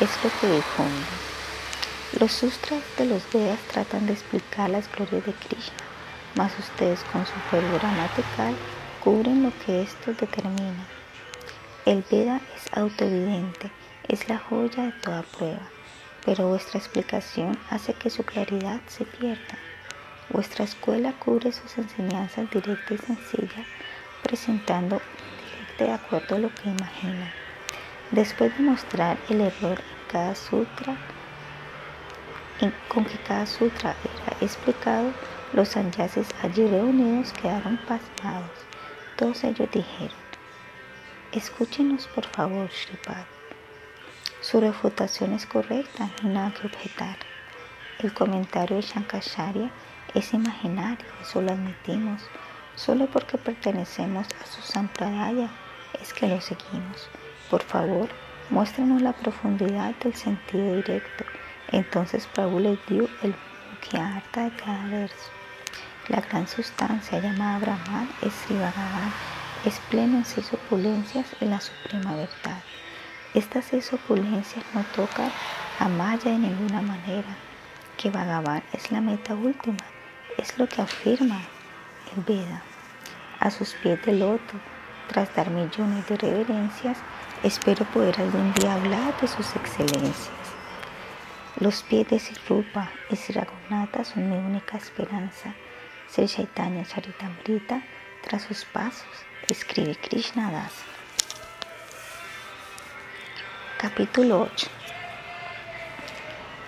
es 0.00 0.10
lo 0.22 0.30
que 0.40 0.56
difunde. 0.56 1.27
Los 2.12 2.32
sustras 2.32 2.82
de 2.96 3.04
los 3.04 3.30
Vedas 3.32 3.60
tratan 3.70 4.06
de 4.06 4.14
explicar 4.14 4.70
las 4.70 4.90
glorias 4.90 5.26
de 5.26 5.32
Krishna, 5.32 5.84
mas 6.36 6.58
ustedes 6.58 7.00
con 7.12 7.26
su 7.26 7.34
fuego 7.50 7.78
gramatical 7.78 8.54
cubren 9.04 9.42
lo 9.42 9.52
que 9.64 9.82
esto 9.82 10.12
determina. 10.14 10.86
El 11.84 12.04
Veda 12.10 12.40
es 12.56 12.72
autoevidente 12.76 13.70
es 14.08 14.26
la 14.26 14.38
joya 14.38 14.84
de 14.84 14.92
toda 14.92 15.22
prueba, 15.22 15.68
pero 16.24 16.48
vuestra 16.48 16.78
explicación 16.78 17.58
hace 17.68 17.92
que 17.92 18.08
su 18.08 18.24
claridad 18.24 18.80
se 18.86 19.04
pierda. 19.04 19.58
Vuestra 20.30 20.64
escuela 20.64 21.12
cubre 21.12 21.52
sus 21.52 21.76
enseñanzas 21.76 22.50
directa 22.50 22.94
y 22.94 22.98
sencilla, 22.98 23.66
presentando 24.22 25.00
de 25.78 25.92
acuerdo 25.92 26.36
a 26.36 26.38
lo 26.38 26.54
que 26.54 26.70
imagina. 26.70 27.32
Después 28.10 28.56
de 28.56 28.64
mostrar 28.64 29.18
el 29.28 29.42
error 29.42 29.78
en 29.78 30.10
cada 30.10 30.34
sutra, 30.34 30.96
con 32.88 33.04
que 33.04 33.18
cada 33.18 33.46
sutra 33.46 33.94
era 34.04 34.36
explicado, 34.40 35.12
los 35.52 35.68
sanyasis 35.68 36.28
allí 36.42 36.66
reunidos 36.66 37.32
quedaron 37.32 37.78
pasmados. 37.88 38.50
Todos 39.16 39.44
ellos 39.44 39.68
dijeron, 39.72 40.16
escúchenos 41.32 42.06
por 42.08 42.26
favor, 42.26 42.68
Sripad. 42.70 43.24
Su 44.40 44.60
refutación 44.60 45.32
es 45.32 45.46
correcta, 45.46 46.10
no 46.22 46.28
hay 46.28 46.34
nada 46.34 46.54
que 46.54 46.66
objetar. 46.66 47.16
El 47.98 48.12
comentario 48.14 48.76
de 48.76 48.82
Shankacharya 48.82 49.70
es 50.14 50.32
imaginario, 50.32 51.06
eso 51.20 51.42
lo 51.42 51.52
admitimos. 51.52 52.22
Solo 52.76 53.06
porque 53.06 53.38
pertenecemos 53.38 54.26
a 54.40 54.46
su 54.46 54.62
sampradaya 54.62 55.50
es 56.00 56.12
que 56.12 56.28
lo 56.28 56.40
seguimos. 56.40 57.08
Por 57.50 57.62
favor, 57.62 58.08
muéstranos 58.50 59.02
la 59.02 59.12
profundidad 59.12 59.94
del 59.96 60.14
sentido 60.14 60.76
directo. 60.76 61.24
Entonces 61.72 62.26
Prabhu 62.26 62.60
les 62.60 62.78
dio 62.86 63.08
el 63.22 63.34
harta 63.92 64.44
de 64.44 64.56
cada 64.56 64.86
verso. 64.86 65.30
La 66.08 66.20
gran 66.20 66.46
sustancia 66.48 67.20
llamada 67.20 67.58
Brahman 67.58 68.08
es 68.22 68.32
Sri 68.32 68.56
es 69.64 69.78
pleno 69.90 70.18
en 70.18 70.24
seis 70.24 70.52
opulencias 70.52 71.26
en 71.40 71.50
la 71.50 71.60
suprema 71.60 72.14
verdad. 72.14 72.62
Estas 73.34 73.66
seis 73.66 73.92
opulencias 73.92 74.64
no 74.74 74.82
tocan 74.94 75.30
Jamás 75.78 76.24
de 76.24 76.36
ninguna 76.36 76.82
manera 76.82 77.36
que 77.96 78.10
Bhagavan 78.10 78.64
es 78.72 78.90
la 78.90 79.00
meta 79.00 79.36
última, 79.36 79.78
es 80.36 80.58
lo 80.58 80.66
que 80.66 80.82
afirma 80.82 81.40
el 82.16 82.24
Veda. 82.24 82.64
A 83.38 83.48
sus 83.52 83.74
pies 83.74 84.04
de 84.04 84.14
loto, 84.14 84.54
tras 85.06 85.32
dar 85.36 85.50
millones 85.50 86.04
de 86.08 86.16
reverencias, 86.16 86.98
espero 87.44 87.84
poder 87.84 88.20
algún 88.20 88.52
día 88.54 88.74
hablar 88.74 89.20
de 89.20 89.28
sus 89.28 89.54
excelencias. 89.54 90.37
Los 91.60 91.82
pies 91.82 92.08
de 92.08 92.20
Sri 92.20 92.36
y 93.10 93.16
Sri 93.16 93.40
son 94.04 94.30
mi 94.30 94.36
única 94.36 94.76
esperanza. 94.76 95.54
Sri 96.08 96.28
Chaitanya 96.28 96.84
Charitamrita, 96.84 97.82
tras 98.22 98.42
sus 98.42 98.64
pasos, 98.64 99.08
escribe 99.48 99.96
Krishna 99.96 100.52
Das. 100.52 100.72
Capítulo 103.78 104.42
8 104.42 104.68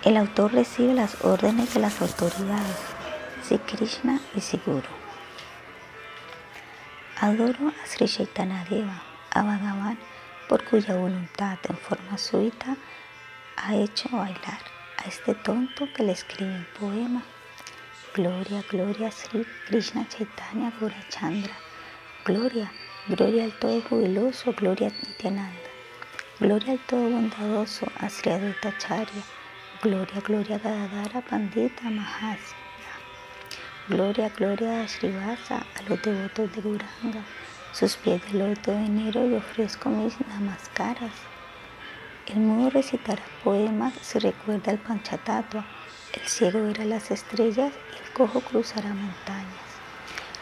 el 0.03 0.17
autor 0.17 0.51
recibe 0.51 0.95
las 0.95 1.23
órdenes 1.23 1.75
de 1.75 1.79
las 1.79 2.01
autoridades, 2.01 2.79
Sri 3.43 3.59
Krishna 3.59 4.19
y 4.33 4.41
Siguru. 4.41 4.89
Adoro 7.19 7.67
a 7.67 7.85
Sri 7.85 8.07
Chaitanya 8.07 8.65
Deva, 8.67 9.03
a 9.29 9.43
Bhagavan, 9.43 9.99
por 10.49 10.65
cuya 10.65 10.95
voluntad 10.95 11.59
en 11.69 11.77
forma 11.77 12.17
súbita 12.17 12.77
ha 13.57 13.75
hecho 13.75 14.09
bailar 14.09 14.70
a 15.01 15.07
este 15.09 15.35
tonto 15.35 15.89
que 15.93 16.03
le 16.03 16.13
escribe 16.13 16.51
un 16.55 16.65
poema. 16.79 17.23
Gloria, 18.15 18.63
gloria 18.69 19.11
Sri 19.11 19.45
Krishna 19.67 20.07
Chaitanya 20.09 20.73
Chandra. 21.09 21.55
Gloria, 22.25 22.71
gloria 23.07 23.45
al 23.45 23.53
todo 23.59 23.81
jubiloso, 23.81 24.53
gloria 24.53 24.89
a 24.89 25.07
Nityananda. 25.07 25.69
Gloria 26.39 26.73
al 26.73 26.79
todo 26.87 27.09
bondadoso, 27.09 27.87
a 27.97 28.09
Sri 28.09 28.31
Advaita 28.31 28.77
Charya. 28.77 29.25
Gloria, 29.81 30.21
gloria 30.21 30.59
Gadadara 30.59 31.21
Pandita 31.21 31.89
Mahasya. 31.89 32.57
Gloria, 33.89 34.29
gloria 34.29 34.83
a 34.83 34.87
Srivasa, 34.87 35.67
a 35.75 35.83
los 35.89 36.01
devotos 36.01 36.51
de 36.53 36.61
Guranga. 36.61 37.25
Sus 37.73 37.97
pies 37.97 38.21
de 38.31 38.39
loto 38.39 38.71
de 38.71 38.85
enero 38.85 39.25
y 39.27 39.35
ofrezco 39.35 39.89
mis 39.89 40.19
namaskaras. 40.27 41.30
El 42.27 42.39
mudo 42.39 42.69
recitará 42.69 43.23
poemas 43.43 43.93
si 44.01 44.19
recuerda 44.19 44.71
el 44.71 44.77
Panchatatua. 44.77 45.65
El 46.13 46.27
ciego 46.27 46.63
verá 46.63 46.85
las 46.85 47.09
estrellas 47.09 47.73
y 47.93 48.03
el 48.03 48.13
cojo 48.13 48.41
cruzará 48.41 48.89
montañas. 48.89 49.71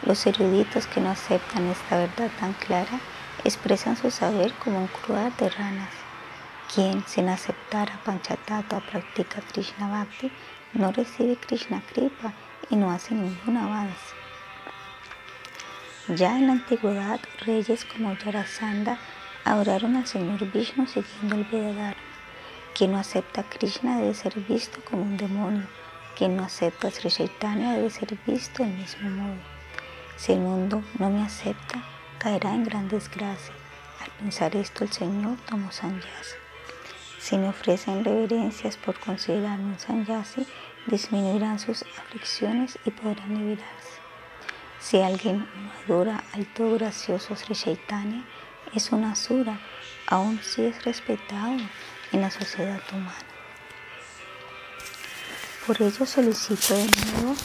Los 0.04 0.26
eruditos 0.26 0.86
que 0.86 1.00
no 1.00 1.10
aceptan 1.10 1.66
esta 1.68 1.96
verdad 1.98 2.30
tan 2.38 2.52
clara 2.52 3.00
expresan 3.44 3.96
su 3.96 4.10
saber 4.10 4.52
como 4.54 4.78
un 4.78 4.88
cruar 4.88 5.34
de 5.36 5.48
ranas. 5.48 5.90
Quien 6.72 7.04
sin 7.06 7.28
aceptar 7.28 7.90
a 7.90 8.04
Panchatattva 8.04 8.80
practica 8.80 9.40
Krishna 9.52 9.88
Bhakti 9.88 10.30
no 10.74 10.92
recibe 10.92 11.36
Krishna 11.36 11.82
Kripa 11.92 12.32
y 12.68 12.76
no 12.76 12.90
hace 12.90 13.14
ningún 13.14 13.56
avance. 13.56 14.14
Ya 16.08 16.36
en 16.36 16.46
la 16.46 16.52
antigüedad, 16.52 17.20
reyes 17.44 17.84
como 17.84 18.14
Yarasandha 18.14 18.98
adoraron 19.44 19.96
al 19.96 20.06
Señor 20.06 20.50
Vishnu 20.52 20.86
siguiendo 20.86 21.36
el 21.36 21.44
Vedadharma. 21.44 22.02
Quien 22.74 22.92
no 22.92 22.98
acepta 22.98 23.42
a 23.42 23.44
Krishna 23.44 23.98
debe 23.98 24.14
ser 24.14 24.38
visto 24.40 24.78
como 24.88 25.02
un 25.02 25.16
demonio. 25.16 25.66
Quien 26.16 26.36
no 26.36 26.44
acepta 26.44 26.88
a 26.88 26.90
Sri 26.90 27.10
Chaitanya 27.10 27.74
debe 27.74 27.90
ser 27.90 28.16
visto 28.26 28.62
del 28.62 28.72
mismo 28.74 29.10
modo. 29.10 29.40
Si 30.16 30.32
el 30.32 30.40
mundo 30.40 30.82
no 30.98 31.10
me 31.10 31.22
acepta, 31.22 31.82
caerá 32.18 32.54
en 32.54 32.64
gran 32.64 32.88
desgracia. 32.88 33.54
Al 34.00 34.10
pensar 34.18 34.54
esto, 34.56 34.84
el 34.84 34.92
Señor 34.92 35.36
tomó 35.48 35.72
sanyasa. 35.72 36.36
Si 37.18 37.36
me 37.36 37.48
ofrecen 37.48 38.04
reverencias 38.04 38.76
por 38.76 38.98
considerarme 38.98 39.72
un 39.72 39.78
sanyasi, 39.78 40.46
disminuirán 40.86 41.58
sus 41.58 41.82
aflicciones 41.98 42.78
y 42.84 42.90
podrán 42.90 43.34
liberarse. 43.34 44.00
Si 44.78 45.00
alguien 45.02 45.46
no 45.56 45.70
adora 45.84 46.24
al 46.32 46.46
todo 46.46 46.74
gracioso 46.74 47.36
Sri 47.36 47.54
Chaitanya, 47.54 48.24
es 48.74 48.92
una 48.92 49.12
asura, 49.12 49.58
aun 50.06 50.40
si 50.42 50.64
es 50.64 50.84
respetado 50.84 51.56
en 52.12 52.20
la 52.20 52.30
sociedad 52.30 52.80
humana. 52.92 53.14
Por 55.66 55.80
ello 55.82 56.06
solicito 56.06 56.74
de 56.74 56.86
nuevo, 56.86 57.36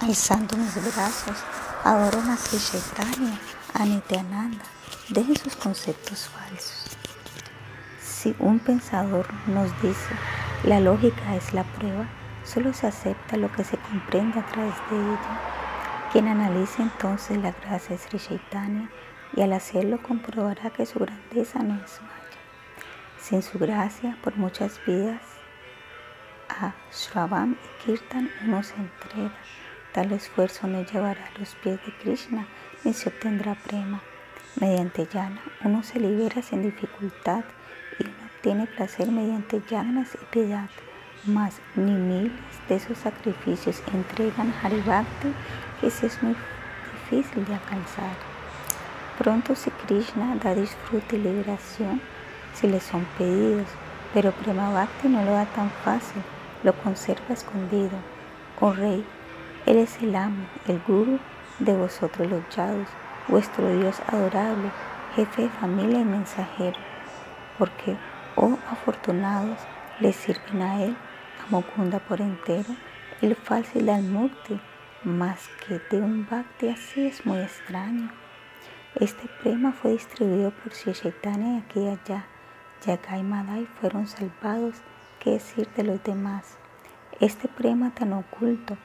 alzando 0.00 0.56
mis 0.56 0.74
brazos, 0.94 1.36
adoren 1.84 2.28
a 2.28 2.36
Sri 2.36 2.58
Chaitanya, 2.58 3.38
a 3.74 3.84
Nityananda, 3.84 4.64
dejen 5.08 5.36
sus 5.36 5.56
conceptos 5.56 6.28
falsos. 6.28 6.96
Si 8.00 8.34
un 8.38 8.58
pensador 8.58 9.26
nos 9.46 9.70
dice 9.80 10.14
la 10.64 10.78
lógica 10.78 11.36
es 11.36 11.54
la 11.54 11.64
prueba, 11.64 12.06
solo 12.44 12.74
se 12.74 12.86
acepta 12.86 13.38
lo 13.38 13.50
que 13.50 13.64
se 13.64 13.78
comprende 13.78 14.40
a 14.40 14.46
través 14.46 14.74
de 14.90 14.96
ella. 14.96 15.40
Quien 16.12 16.28
analice 16.28 16.82
entonces 16.82 17.38
la 17.38 17.52
gracia 17.52 17.96
de 17.96 18.02
Sri 18.02 18.18
Chaitanya 18.18 18.90
y 19.36 19.42
al 19.42 19.52
hacerlo 19.52 20.02
comprobará 20.02 20.70
que 20.70 20.86
su 20.86 20.98
grandeza 20.98 21.62
no 21.62 21.74
es 21.74 22.00
maya. 22.02 22.40
Sin 23.20 23.42
su 23.42 23.58
gracia, 23.58 24.16
por 24.22 24.36
muchas 24.36 24.80
vidas, 24.86 25.22
a 26.48 26.74
Shravam 26.92 27.52
y 27.52 27.84
Kirtan 27.84 28.30
uno 28.44 28.62
se 28.62 28.74
entrega. 28.74 29.32
Tal 29.92 30.12
esfuerzo 30.12 30.66
no 30.66 30.82
llevará 30.82 31.24
a 31.26 31.38
los 31.38 31.54
pies 31.56 31.78
de 31.84 31.92
Krishna 31.98 32.46
ni 32.84 32.92
se 32.92 33.08
obtendrá 33.08 33.54
prema. 33.54 34.00
Mediante 34.60 35.06
llana 35.12 35.40
uno 35.64 35.82
se 35.82 36.00
libera 36.00 36.42
sin 36.42 36.62
dificultad 36.62 37.44
tiene 38.42 38.66
placer 38.66 39.10
mediante 39.10 39.62
llanas 39.70 40.14
y 40.14 40.24
piedad, 40.26 40.70
mas 41.26 41.60
ni 41.74 41.92
miles 41.92 42.32
de 42.68 42.76
esos 42.76 42.96
sacrificios 42.98 43.82
entregan 43.92 44.54
Haribhakti, 44.62 45.34
que 45.80 45.88
es 45.88 46.22
muy 46.22 46.34
difícil 47.10 47.44
de 47.44 47.54
alcanzar. 47.54 48.29
Pronto 49.20 49.54
si 49.54 49.70
Krishna 49.70 50.36
da 50.36 50.54
disfrute 50.54 51.16
y 51.16 51.18
liberación 51.18 52.00
si 52.54 52.66
le 52.66 52.80
son 52.80 53.04
pedidos, 53.18 53.66
pero 54.14 54.32
Prema 54.32 54.70
Bhakti 54.70 55.08
no 55.08 55.22
lo 55.22 55.32
da 55.32 55.44
tan 55.44 55.68
fácil, 55.84 56.22
lo 56.62 56.72
conserva 56.72 57.34
escondido. 57.34 57.98
Oh 58.60 58.72
Rey, 58.72 59.04
Él 59.66 59.76
es 59.76 60.00
el 60.00 60.16
amo, 60.16 60.46
el 60.66 60.80
guru 60.88 61.18
de 61.58 61.76
vosotros 61.76 62.30
los 62.30 62.48
yados, 62.48 62.88
vuestro 63.28 63.68
Dios 63.76 64.00
adorable, 64.06 64.70
jefe 65.14 65.42
de 65.42 65.50
familia 65.50 66.00
y 66.00 66.04
mensajero, 66.04 66.78
porque 67.58 67.98
Oh 68.36 68.56
afortunados, 68.70 69.58
le 69.98 70.14
sirven 70.14 70.62
a 70.62 70.82
él, 70.82 70.96
a 71.46 71.50
Mukunda 71.50 71.98
por 71.98 72.22
entero, 72.22 72.74
el 73.20 73.36
fácil 73.36 73.90
al 73.90 74.30
más 75.04 75.50
que 75.66 75.78
de 75.90 76.00
un 76.00 76.26
bhakti 76.26 76.68
así 76.70 77.06
es 77.06 77.26
muy 77.26 77.40
extraño. 77.40 78.19
Este 78.96 79.28
prema 79.40 79.72
fue 79.72 79.92
distribuido 79.92 80.50
por 80.50 80.72
Sri 80.72 80.92
Chaitanya 80.92 81.54
y 81.54 81.58
aquí 81.58 81.80
y 81.80 81.88
allá. 81.88 82.26
Yagai 82.84 83.20
y 83.20 83.22
Madai 83.22 83.66
fueron 83.66 84.08
salvados, 84.08 84.76
qué 85.20 85.30
decir 85.30 85.68
de 85.76 85.84
los 85.84 86.02
demás. 86.02 86.58
Este 87.20 87.46
prema 87.46 87.94
tan 87.94 88.12
oculto, 88.12 88.76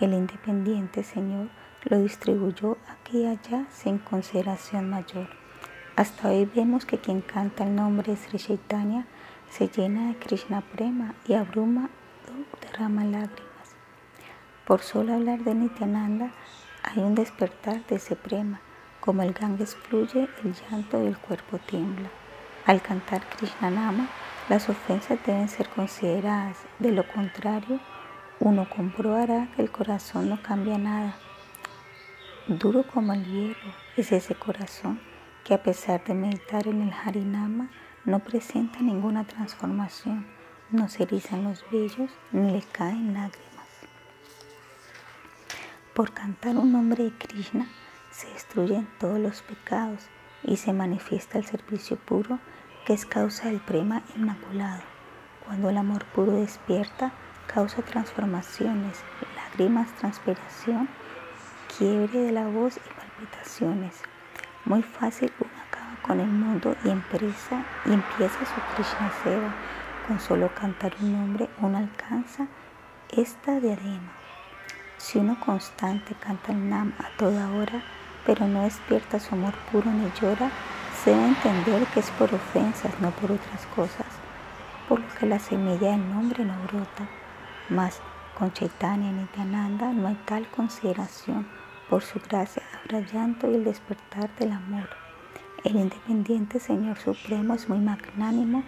el 0.00 0.14
independiente 0.14 1.02
Señor 1.02 1.48
lo 1.84 1.98
distribuyó 1.98 2.78
aquí 2.88 3.22
y 3.22 3.26
allá 3.26 3.66
sin 3.70 3.98
consideración 3.98 4.88
mayor. 4.88 5.28
Hasta 5.94 6.28
hoy 6.30 6.46
vemos 6.46 6.86
que 6.86 6.98
quien 6.98 7.20
canta 7.20 7.64
el 7.64 7.74
nombre 7.74 8.12
de 8.12 8.16
Sri 8.16 8.38
Chaitanya 8.38 9.06
se 9.50 9.68
llena 9.68 10.08
de 10.08 10.16
Krishna 10.16 10.62
Prema 10.62 11.14
y 11.28 11.34
abruma 11.34 11.90
derrama 12.62 13.04
lágrimas. 13.04 13.74
Por 14.66 14.80
solo 14.80 15.14
hablar 15.14 15.44
de 15.44 15.54
Nityananda 15.54 16.30
hay 16.82 17.02
un 17.02 17.14
despertar 17.14 17.84
de 17.86 17.96
ese 17.96 18.16
prema. 18.16 18.60
Como 19.00 19.22
el 19.22 19.32
Ganges 19.32 19.76
fluye, 19.76 20.28
el 20.44 20.54
llanto 20.54 21.02
y 21.02 21.06
el 21.06 21.16
cuerpo 21.16 21.58
tiembla. 21.58 22.10
Al 22.66 22.82
cantar 22.82 23.22
Krishna 23.30 23.70
Nama, 23.70 24.08
las 24.50 24.68
ofensas 24.68 25.18
deben 25.24 25.48
ser 25.48 25.70
consideradas. 25.70 26.58
De 26.78 26.92
lo 26.92 27.08
contrario, 27.08 27.80
uno 28.40 28.68
comprobará 28.68 29.48
que 29.56 29.62
el 29.62 29.70
corazón 29.70 30.28
no 30.28 30.42
cambia 30.42 30.76
nada. 30.76 31.14
Duro 32.46 32.82
como 32.86 33.14
el 33.14 33.24
hielo 33.24 33.74
es 33.96 34.12
ese 34.12 34.34
corazón 34.34 35.00
que 35.44 35.54
a 35.54 35.62
pesar 35.62 36.04
de 36.04 36.12
meditar 36.12 36.68
en 36.68 36.82
el 36.82 36.92
Harinama 36.92 37.70
no 38.04 38.18
presenta 38.18 38.80
ninguna 38.80 39.24
transformación, 39.24 40.26
no 40.70 40.88
se 40.88 41.04
erizan 41.04 41.44
los 41.44 41.64
vellos 41.70 42.10
ni 42.32 42.50
le 42.50 42.62
caen 42.62 43.14
lágrimas. 43.14 43.68
Por 45.94 46.12
cantar 46.12 46.56
un 46.56 46.72
nombre 46.72 47.04
de 47.04 47.12
Krishna 47.12 47.66
se 48.20 48.28
destruyen 48.34 48.86
todos 48.98 49.18
los 49.18 49.40
pecados 49.40 50.06
y 50.42 50.58
se 50.58 50.74
manifiesta 50.74 51.38
el 51.38 51.46
servicio 51.46 51.96
puro 51.96 52.38
que 52.84 52.92
es 52.92 53.06
causa 53.06 53.48
del 53.48 53.60
prema 53.60 54.02
inmaculado. 54.14 54.82
Cuando 55.46 55.70
el 55.70 55.78
amor 55.78 56.04
puro 56.04 56.32
despierta, 56.32 57.12
causa 57.46 57.80
transformaciones, 57.80 58.98
lágrimas, 59.36 59.90
transpiración, 59.96 60.88
quiebre 61.78 62.20
de 62.20 62.32
la 62.32 62.46
voz 62.46 62.76
y 62.76 62.94
palpitaciones, 62.94 64.02
muy 64.66 64.82
fácil 64.82 65.32
uno 65.40 65.52
acaba 65.66 65.96
con 66.02 66.20
el 66.20 66.28
mundo 66.28 66.76
y 66.84 66.90
empieza, 66.90 67.64
empieza 67.86 68.38
su 68.38 68.74
Krishna 68.74 69.10
Seva 69.24 69.54
con 70.06 70.20
solo 70.20 70.54
cantar 70.54 70.92
un 71.00 71.12
nombre 71.12 71.48
uno 71.62 71.78
alcanza 71.78 72.48
esta 73.08 73.60
diadema. 73.60 74.12
Si 74.98 75.18
uno 75.18 75.40
constante 75.40 76.14
canta 76.14 76.52
el 76.52 76.68
Nam 76.68 76.92
a 76.98 77.16
toda 77.16 77.50
hora, 77.52 77.82
pero 78.26 78.46
no 78.46 78.62
despierta 78.62 79.20
su 79.20 79.34
amor 79.34 79.54
puro 79.70 79.90
ni 79.90 80.10
llora, 80.20 80.50
se 81.02 81.10
debe 81.10 81.28
entender 81.28 81.84
que 81.94 82.00
es 82.00 82.10
por 82.12 82.32
ofensas, 82.34 82.92
no 83.00 83.10
por 83.10 83.32
otras 83.32 83.66
cosas, 83.74 84.06
por 84.88 85.00
lo 85.00 85.08
que 85.18 85.26
la 85.26 85.38
semilla 85.38 85.92
del 85.92 86.10
nombre 86.10 86.44
no 86.44 86.54
brota. 86.64 87.08
Mas 87.68 88.00
con 88.38 88.52
Chaitanya 88.52 89.12
Nityananda 89.12 89.92
no 89.92 90.08
hay 90.08 90.18
tal 90.26 90.48
consideración. 90.48 91.46
Por 91.88 92.02
su 92.02 92.20
gracia 92.20 92.62
habrá 92.82 93.00
llanto 93.00 93.50
y 93.50 93.54
el 93.54 93.64
despertar 93.64 94.34
del 94.36 94.52
amor. 94.52 94.88
El 95.64 95.76
independiente 95.76 96.60
Señor 96.60 96.98
Supremo 96.98 97.54
es 97.54 97.68
muy 97.68 97.78
magnánimo. 97.78 98.62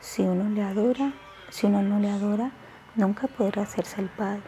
Si 0.00 0.22
uno 0.22 0.48
le 0.50 0.62
adora, 0.62 1.12
si 1.48 1.66
uno 1.66 1.82
no 1.82 1.98
le 1.98 2.10
adora, 2.10 2.52
nunca 2.94 3.26
podrá 3.26 3.66
ser 3.66 3.84
salvado. 3.84 4.42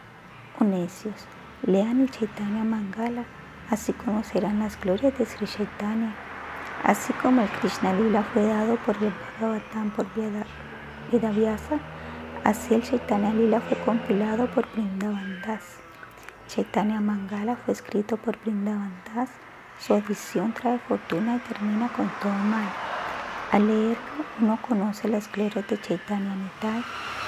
Oh 0.59 0.63
necios, 0.63 1.25
lean 1.63 2.01
el 2.01 2.11
Chaitanya 2.11 2.63
Mangala, 2.63 3.25
así 3.69 3.93
conocerán 3.93 4.59
las 4.59 4.79
glorias 4.79 5.17
de 5.17 5.25
Sri 5.25 5.47
Chaitanya. 5.47 6.13
Así 6.83 7.13
como 7.13 7.41
el 7.41 7.49
Krishna 7.49 7.93
Lila 7.93 8.23
fue 8.23 8.43
dado 8.43 8.77
por 8.77 8.95
el 8.97 9.11
Bhagavatam 9.39 9.91
por 9.91 10.07
Vedavyasa, 11.11 11.77
así 12.43 12.73
el 12.73 12.83
Chaitanya 12.83 13.33
Lila 13.33 13.59
fue 13.59 13.77
compilado 13.79 14.47
por 14.51 14.65
Vrindavan 14.71 15.41
Das. 15.41 15.79
Chaitanya 16.47 16.99
Mangala 17.01 17.57
fue 17.57 17.73
escrito 17.73 18.17
por 18.17 18.39
Vrindavan 18.39 18.93
Das. 19.13 19.29
Su 19.79 19.93
edición 19.95 20.53
trae 20.53 20.79
fortuna 20.79 21.35
y 21.35 21.39
termina 21.39 21.89
con 21.89 22.09
todo 22.21 22.33
mal. 22.33 22.67
Al 23.51 23.67
leerlo, 23.67 24.25
uno 24.39 24.59
conoce 24.67 25.07
las 25.07 25.31
glorias 25.31 25.67
de 25.67 25.79
Chaitanya 25.79 26.35
Nitai 26.35 26.83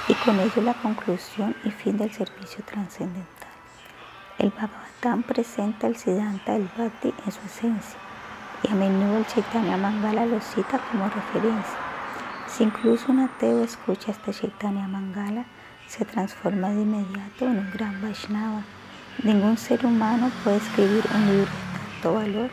y 0.08 0.14
con 0.16 0.40
ello 0.40 0.62
la 0.62 0.74
conclusión 0.76 1.56
y 1.64 1.72
fin 1.72 1.98
del 1.98 2.12
servicio 2.12 2.64
trascendental. 2.64 3.50
El 4.38 4.50
Bhagavatam 4.50 4.91
presenta 5.28 5.88
el 5.88 5.96
Siddhanta 5.96 6.54
del 6.54 6.70
Bhakti 6.78 7.12
en 7.26 7.32
su 7.32 7.40
esencia 7.46 8.00
y 8.64 8.72
a 8.72 8.76
menudo 8.76 9.18
el 9.18 9.26
Chaitanya 9.26 9.76
Mangala 9.76 10.28
lo 10.28 10.40
cita 10.40 10.80
como 10.92 11.06
referencia. 11.06 11.76
Si 12.48 12.64
incluso 12.64 13.12
un 13.12 13.22
ateo 13.22 13.64
escucha 13.64 14.12
este 14.12 14.32
Chaitanya 14.32 14.88
Mangala, 14.88 15.46
se 15.88 16.06
transforma 16.06 16.70
de 16.70 16.84
inmediato 16.84 17.46
en 17.46 17.58
un 17.60 17.72
gran 17.72 18.00
Vaishnava 18.00 18.62
Ningún 19.24 19.58
ser 19.58 19.86
humano 19.86 20.32
puede 20.44 20.58
escribir 20.58 21.04
un 21.16 21.26
libro 21.26 21.52
de 21.52 21.80
tanto 21.80 22.14
valor. 22.14 22.50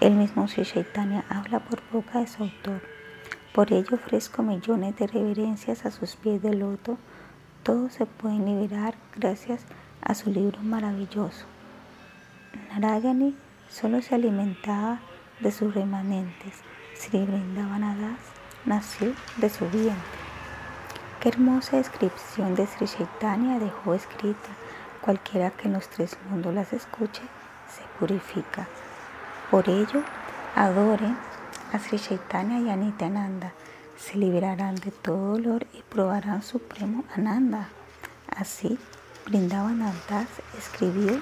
El 0.00 0.14
mismo 0.14 0.48
Sri 0.48 0.64
Chaitanya 0.64 1.24
habla 1.28 1.60
por 1.60 1.80
boca 1.92 2.18
de 2.18 2.26
su 2.26 2.42
autor. 2.42 2.82
Por 3.52 3.72
ello 3.72 3.94
ofrezco 3.94 4.42
millones 4.42 4.96
de 4.96 5.06
reverencias 5.06 5.86
a 5.86 5.92
sus 5.92 6.16
pies 6.16 6.42
de 6.42 6.54
loto. 6.54 6.98
Todos 7.62 7.92
se 7.92 8.06
pueden 8.06 8.44
liberar 8.46 8.94
gracias 9.16 9.64
a 10.02 10.14
su 10.14 10.30
libro 10.30 10.60
maravilloso. 10.60 11.53
Narayani 12.70 13.36
solo 13.68 14.02
se 14.02 14.14
alimentaba 14.14 15.00
de 15.40 15.50
sus 15.52 15.74
remanentes. 15.74 16.60
Sri 16.96 17.24
Vrindavanadas 17.24 18.20
nació 18.64 19.12
de 19.36 19.50
su 19.50 19.68
vientre. 19.68 20.24
Qué 21.20 21.30
hermosa 21.30 21.76
descripción 21.76 22.54
de 22.54 22.66
Sri 22.66 22.86
Chaitanya 22.86 23.58
dejó 23.58 23.94
escrita 23.94 24.50
Cualquiera 25.00 25.50
que 25.50 25.68
en 25.68 25.74
los 25.74 25.88
tres 25.88 26.16
mundos 26.30 26.54
las 26.54 26.72
escuche 26.72 27.20
se 27.68 27.82
purifica. 27.98 28.66
Por 29.50 29.68
ello, 29.68 30.02
adoren 30.56 31.18
a 31.72 31.78
Sri 31.78 31.98
Chaitanya 31.98 32.58
y 32.60 32.70
a 32.70 32.76
Nityananda. 32.76 33.52
Se 33.98 34.16
liberarán 34.16 34.76
de 34.76 34.90
todo 34.92 35.32
dolor 35.32 35.66
y 35.74 35.82
probarán 35.82 36.42
supremo 36.42 37.04
Ananda. 37.14 37.68
Así, 38.34 38.78
brindaban 39.26 39.80
Das 40.08 40.28
escribió 40.58 41.20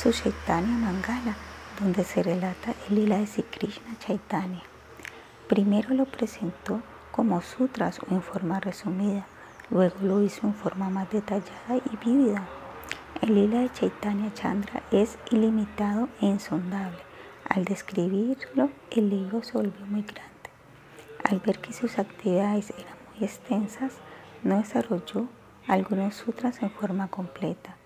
su 0.00 0.12
Chaitanya 0.12 0.78
Mangala, 0.78 1.36
donde 1.78 2.04
se 2.04 2.22
relata 2.22 2.72
el 2.88 2.94
lila 2.94 3.18
de 3.18 3.26
Sri 3.26 3.42
Krishna 3.42 3.98
Chaitanya. 3.98 4.62
Primero 5.46 5.92
lo 5.92 6.06
presentó 6.06 6.80
como 7.12 7.42
sutras 7.42 8.00
o 8.00 8.06
en 8.14 8.22
forma 8.22 8.60
resumida, 8.60 9.26
luego 9.68 9.96
lo 10.00 10.22
hizo 10.22 10.46
en 10.46 10.54
forma 10.54 10.88
más 10.88 11.10
detallada 11.10 11.76
y 11.76 11.96
vívida 12.02 12.48
el 13.20 13.34
lila 13.34 13.60
de 13.60 13.72
Chaitanya 13.72 14.32
Chandra 14.32 14.82
es 14.90 15.18
ilimitado 15.30 16.08
e 16.22 16.26
insondable. 16.26 16.96
Al 17.46 17.66
describirlo, 17.66 18.70
el 18.90 19.10
libro 19.10 19.42
se 19.42 19.52
volvió 19.52 19.84
muy 19.84 20.00
grande. 20.00 20.30
Al 21.24 21.40
ver 21.40 21.58
que 21.58 21.74
sus 21.74 21.98
actividades 21.98 22.70
eran 22.70 22.96
muy 23.10 23.26
extensas, 23.26 23.92
no 24.42 24.56
desarrolló 24.56 25.28
algunos 25.66 26.14
sutras 26.14 26.62
en 26.62 26.70
forma 26.70 27.08
completa. 27.08 27.76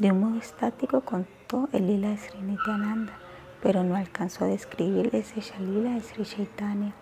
De 0.00 0.10
un 0.10 0.18
modo 0.18 0.40
estático 0.40 1.02
el 1.72 1.86
lila 1.86 2.08
de 2.08 2.16
Sri 2.16 2.40
Nityananda, 2.40 3.12
pero 3.62 3.84
no 3.84 3.94
alcanzó 3.94 4.44
a 4.44 4.48
describir 4.48 5.10
ese 5.12 5.42
lila 5.58 5.90
de 5.90 6.00
Sri 6.00 6.24
Chaitanya. 6.24 6.92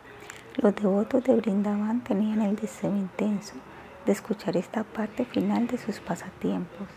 Los 0.57 0.75
devotos 0.75 1.23
de 1.23 1.37
Brindavan 1.37 2.03
tenían 2.03 2.43
el 2.43 2.57
deseo 2.57 2.91
intenso 2.91 3.55
de 4.05 4.12
escuchar 4.12 4.57
esta 4.57 4.83
parte 4.83 5.25
final 5.25 5.69
de 5.69 5.79
sus 5.79 6.01
pasatiempos. 6.01 6.89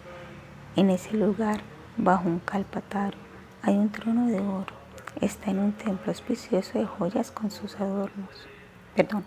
En 0.75 0.89
ese 0.89 1.15
lugar, 1.15 1.61
bajo 1.95 2.27
un 2.27 2.39
calpataro, 2.39 3.17
hay 3.61 3.75
un 3.75 3.89
trono 3.89 4.27
de 4.27 4.39
oro. 4.39 4.73
Está 5.21 5.51
en 5.51 5.59
un 5.59 5.73
templo 5.73 6.11
auspicioso 6.11 6.79
de 6.79 6.87
joyas 6.87 7.29
con 7.29 7.51
sus 7.51 7.79
adornos. 7.79 8.47
Perdón, 8.95 9.23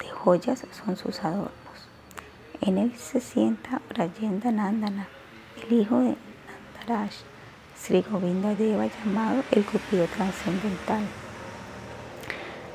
de 0.00 0.10
joyas 0.10 0.66
son 0.72 0.96
sus 0.96 1.22
adornos. 1.22 1.52
En 2.60 2.78
él 2.78 2.96
se 2.96 3.20
sienta 3.20 3.80
Brayenda 3.88 4.50
Nandana, 4.50 5.06
el 5.62 5.80
hijo 5.80 6.00
de 6.00 6.16
Nandaraj, 6.86 7.12
Sri 7.80 8.02
Govinda 8.02 8.54
Deva 8.54 8.86
llamado 8.86 9.42
el 9.52 9.64
Cupido 9.64 10.06
Trascendental. 10.06 11.02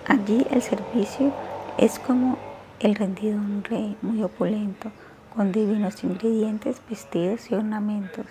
Allí 0.07 0.47
el 0.49 0.61
servicio 0.61 1.33
es 1.77 1.99
como 1.99 2.37
el 2.79 2.95
rendido 2.95 3.33
de 3.33 3.45
un 3.45 3.63
rey 3.63 3.97
muy 4.01 4.23
opulento 4.23 4.91
con 5.35 5.51
divinos 5.51 6.03
ingredientes, 6.03 6.81
vestidos 6.89 7.51
y 7.51 7.55
ornamentos. 7.55 8.25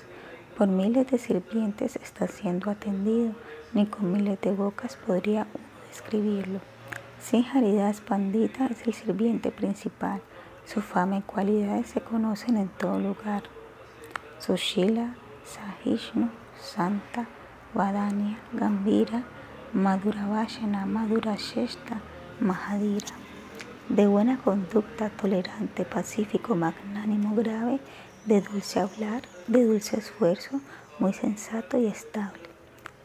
Por 0.57 0.69
miles 0.69 1.11
de 1.11 1.19
sirvientes 1.19 1.97
está 1.97 2.27
siendo 2.27 2.71
atendido, 2.71 3.33
ni 3.75 3.87
con 3.87 4.13
miles 4.13 4.41
de 4.41 4.53
bocas 4.53 4.97
podría 4.97 5.47
uno 5.55 5.65
describirlo. 5.89 6.61
Sin 7.21 7.45
Haridas 7.45 8.01
Pandita 8.01 8.67
es 8.67 8.87
el 8.87 8.95
sirviente 8.95 9.51
principal. 9.51 10.21
Su 10.65 10.81
fama 10.81 11.19
y 11.19 11.23
cualidades 11.23 11.89
se 11.89 12.01
conocen 12.01 12.57
en 12.57 12.69
todo 12.69 12.99
lugar. 12.99 13.43
Sushila, 14.39 15.15
Sahishnu, 15.45 16.42
Santa, 16.63 17.27
Vadanya, 17.75 18.39
Gambira, 18.53 19.23
Madhuravashana, 19.75 20.87
Madhurasheshta, 20.87 22.01
Mahadira 22.41 23.23
de 23.89 24.07
buena 24.07 24.39
conducta, 24.39 25.11
tolerante, 25.11 25.85
pacífico, 25.85 26.55
magnánimo, 26.55 27.35
grave, 27.35 27.79
de 28.25 28.41
dulce 28.41 28.81
hablar, 28.81 29.23
de 29.49 29.67
dulce 29.67 29.99
esfuerzo, 29.99 30.61
muy 30.99 31.13
sensato 31.13 31.77
y 31.79 31.87
estable. 31.87 32.41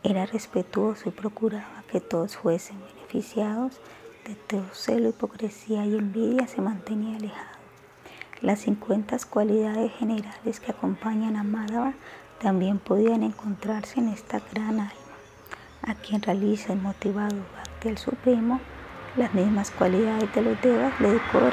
Era 0.04 0.26
respetuoso 0.26 1.10
y 1.10 1.12
procuraba 1.12 1.84
que 1.92 2.00
todos 2.00 2.38
fuesen 2.38 2.80
beneficiados, 2.94 3.82
de 4.26 4.36
todo 4.36 4.64
celo, 4.72 5.10
hipocresía 5.10 5.86
y 5.86 5.98
envidia 5.98 6.48
se 6.48 6.62
mantenía 6.62 7.18
alejado. 7.18 7.58
Las 8.42 8.60
50 8.60 9.18
cualidades 9.30 9.92
generales 9.94 10.60
que 10.62 10.72
acompañan 10.72 11.36
a 11.36 11.44
Madhava 11.44 11.96
también 12.42 12.80
podían 12.80 13.24
encontrarse 13.24 14.00
en 14.00 14.10
esta 14.10 14.42
gran 14.52 14.80
alma, 14.80 14.92
a 15.84 15.96
quien 15.96 16.22
realiza 16.22 16.74
el 16.74 16.82
motivado 16.82 17.36
Bhakti 17.56 17.98
Supremo 17.98 18.60
las 19.18 19.34
mismas 19.34 19.72
cualidades 19.72 20.32
de 20.36 20.42
los 20.44 20.62
devas 20.62 20.94
le 21.02 21.14
decoran, 21.14 21.52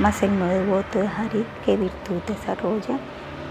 mas 0.00 0.22
el 0.22 0.38
no 0.38 0.46
devoto 0.46 0.98
de 0.98 1.06
Hari, 1.06 1.44
que 1.64 1.76
virtud 1.76 2.22
desarrolla, 2.26 2.98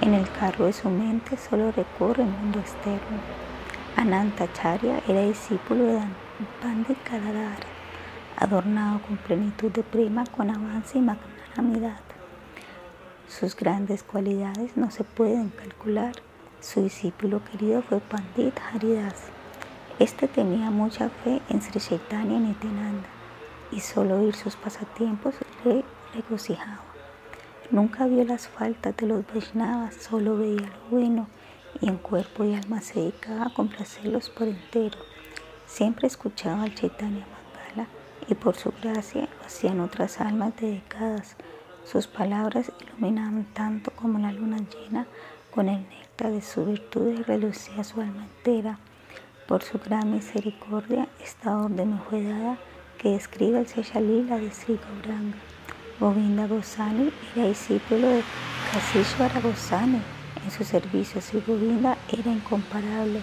en 0.02 0.16
el 0.16 0.28
carro 0.32 0.66
de 0.66 0.74
su 0.74 0.90
mente 0.90 1.38
solo 1.38 1.72
recorre 1.72 2.24
el 2.24 2.30
mundo 2.30 2.60
externo. 2.60 3.20
Anantacharya 3.98 5.00
era 5.08 5.22
discípulo 5.22 5.86
de 5.86 6.02
Pandit 6.60 6.98
Kadadara, 7.04 7.68
adornado 8.36 9.00
con 9.04 9.18
plenitud 9.18 9.72
de 9.72 9.84
prima, 9.84 10.26
con 10.26 10.50
avance 10.50 10.98
y 10.98 11.02
magnanimidad. 11.02 12.00
Sus 13.28 13.56
grandes 13.56 14.02
cualidades 14.02 14.76
no 14.76 14.90
se 14.90 15.04
pueden 15.04 15.50
calcular. 15.50 16.14
Su 16.66 16.82
discípulo 16.82 17.44
querido 17.44 17.84
fue 17.84 18.00
Pandit 18.00 18.58
Haridas. 18.74 19.26
Este 20.00 20.28
tenía 20.28 20.72
mucha 20.72 21.10
fe 21.10 21.40
en 21.48 21.62
Sri 21.62 21.80
Chaitanya 21.80 22.40
Nityananda 22.40 23.08
y 23.72 23.82
solo 23.82 24.20
oír 24.20 24.34
sus 24.34 24.56
pasatiempos 24.56 25.36
le 25.64 25.84
regocijaba. 26.16 26.82
Nunca 27.70 28.08
vio 28.08 28.24
las 28.24 28.48
faltas 28.48 28.98
de 28.98 29.06
los 29.06 29.24
Vaishnavas, 29.28 29.94
solo 29.94 30.38
veía 30.38 30.62
lo 30.62 30.90
bueno 30.90 31.28
y 31.82 31.88
en 31.88 31.98
cuerpo 31.98 32.44
y 32.44 32.56
alma 32.56 32.82
se 32.82 33.00
dedicaba 33.00 33.46
a 33.46 33.54
complacerlos 33.54 34.32
por 34.32 34.48
entero. 34.48 34.98
Siempre 35.68 36.08
escuchaba 36.08 36.64
al 36.64 36.74
Chaitanya 36.74 37.28
Mangala 37.28 37.88
y 38.28 38.34
por 38.34 38.56
su 38.56 38.74
gracia 38.82 39.30
lo 39.40 39.46
hacían 39.46 39.82
otras 39.82 40.20
almas 40.20 40.56
dedicadas. 40.60 41.36
Sus 41.84 42.08
palabras 42.08 42.72
iluminaban 42.82 43.46
tanto 43.54 43.92
como 43.92 44.18
la 44.18 44.32
luna 44.32 44.58
llena 44.58 45.06
con 45.52 45.70
el 45.70 45.86
néctar 46.16 46.32
de 46.32 46.42
su 46.42 46.66
virtud 46.66 47.20
y 47.20 47.24
relucía 47.24 47.84
su 47.84 48.00
alma 48.00 48.24
entera. 48.24 48.80
Por 49.48 49.64
su 49.64 49.80
gran 49.80 50.14
misericordia, 50.14 51.08
esta 51.22 51.58
orden 51.58 52.00
fue 52.10 52.24
dada 52.24 52.58
que 52.98 53.16
escriba 53.16 53.60
el 53.60 53.68
Seyalila 53.68 54.38
de 54.38 54.50
Sri 54.52 54.78
Gauranga. 54.78 55.38
Govinda 56.00 56.48
Gosani 56.48 57.12
era 57.36 57.48
discípulo 57.48 58.08
de 58.08 58.24
Kasishwara 58.72 59.42
Gosani. 59.42 60.02
En 60.44 60.52
su 60.52 60.64
servicio 60.64 61.22
Sri 61.22 61.44
Govinda 61.46 61.98
era 62.08 62.32
incomparable. 62.32 63.22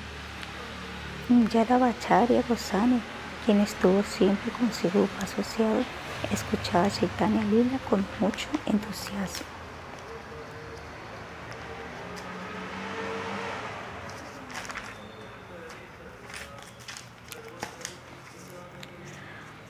Yadavacharya 1.51 2.43
Gosani, 2.47 3.01
quien 3.47 3.61
estuvo 3.61 4.03
siempre 4.03 4.53
con 4.53 4.71
Sirupa 4.71 5.23
asociado, 5.23 5.83
escuchaba 6.31 6.85
a 6.85 6.91
Chaitanya 6.91 7.43
Lila 7.45 7.79
con 7.89 8.05
mucho 8.21 8.49
entusiasmo. 8.67 9.52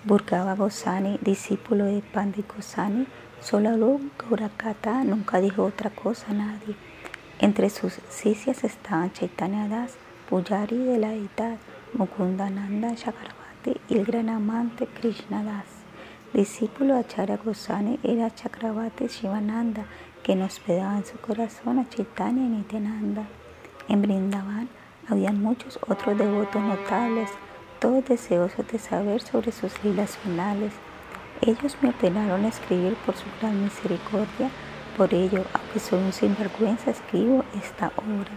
Burgava 0.04 0.56
Gosani, 0.56 1.16
discípulo 1.22 1.84
de 1.84 2.02
Pandit 2.02 2.52
Gosani, 2.52 3.06
solo 3.40 4.00
Gaurakata, 4.18 5.04
nunca 5.04 5.40
dijo 5.40 5.62
otra 5.62 5.90
cosa 5.90 6.26
a 6.30 6.34
nadie. 6.34 6.74
Entre 7.38 7.70
sus 7.70 8.00
sisias 8.08 8.64
estaban 8.64 9.12
Chaitanya 9.12 9.68
Das, 9.68 9.94
Pujari 10.28 10.76
de 10.76 10.98
la 10.98 11.10
deidad, 11.10 11.56
Mukundananda 11.94 12.96
Chakravarti 12.96 13.80
y 13.88 13.98
el 13.98 14.04
gran 14.04 14.28
amante 14.28 14.88
Krishna 14.88 15.44
Das. 15.44 15.66
Discípulo 16.32 16.94
de 16.94 17.00
Acharya 17.00 17.36
Gosani 17.36 18.00
era 18.02 18.34
Chakravarti 18.34 19.06
Shivananda, 19.06 19.84
que 20.24 20.34
nos 20.34 20.54
hospedaba 20.54 20.96
en 20.96 21.06
su 21.06 21.16
corazón 21.18 21.78
a 21.78 21.88
Chaitanya 21.88 22.42
y 22.42 22.48
Nityananda. 22.48 23.24
En 23.88 24.02
Brindavan 24.02 24.68
había 25.08 25.30
muchos 25.30 25.78
otros 25.86 26.18
devotos 26.18 26.60
notables, 26.60 27.30
todos 27.82 28.04
deseosos 28.04 28.64
de 28.68 28.78
saber 28.78 29.20
sobre 29.20 29.50
sus 29.50 29.72
lilas 29.82 30.16
finales. 30.18 30.72
Ellos 31.40 31.76
me 31.82 31.88
ordenaron 31.88 32.44
escribir 32.44 32.94
por 33.04 33.16
su 33.16 33.24
gran 33.40 33.60
misericordia, 33.64 34.50
por 34.96 35.12
ello, 35.12 35.44
aunque 35.52 35.80
soy 35.80 35.98
un 35.98 36.12
sinvergüenza, 36.12 36.92
escribo 36.92 37.44
esta 37.60 37.88
obra. 37.96 38.30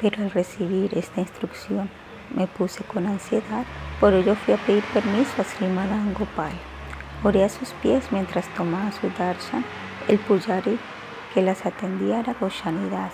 Pero 0.00 0.22
al 0.22 0.30
recibir 0.30 0.96
esta 0.96 1.20
instrucción 1.20 1.90
me 2.36 2.46
puse 2.46 2.84
con 2.84 3.08
ansiedad, 3.08 3.64
por 3.98 4.14
ello 4.14 4.36
fui 4.36 4.54
a 4.54 4.58
pedir 4.58 4.84
permiso 4.94 5.42
a 5.42 5.44
Srimadan 5.44 6.14
Gopal. 6.14 6.52
Oré 7.24 7.42
a 7.42 7.48
sus 7.48 7.70
pies 7.82 8.12
mientras 8.12 8.46
tomaba 8.54 8.92
su 8.92 9.10
darshan, 9.18 9.64
el 10.06 10.20
pujari 10.20 10.78
que 11.34 11.42
las 11.42 11.66
atendía 11.66 12.20
era 12.20 12.36
Goshanidas. 12.40 13.12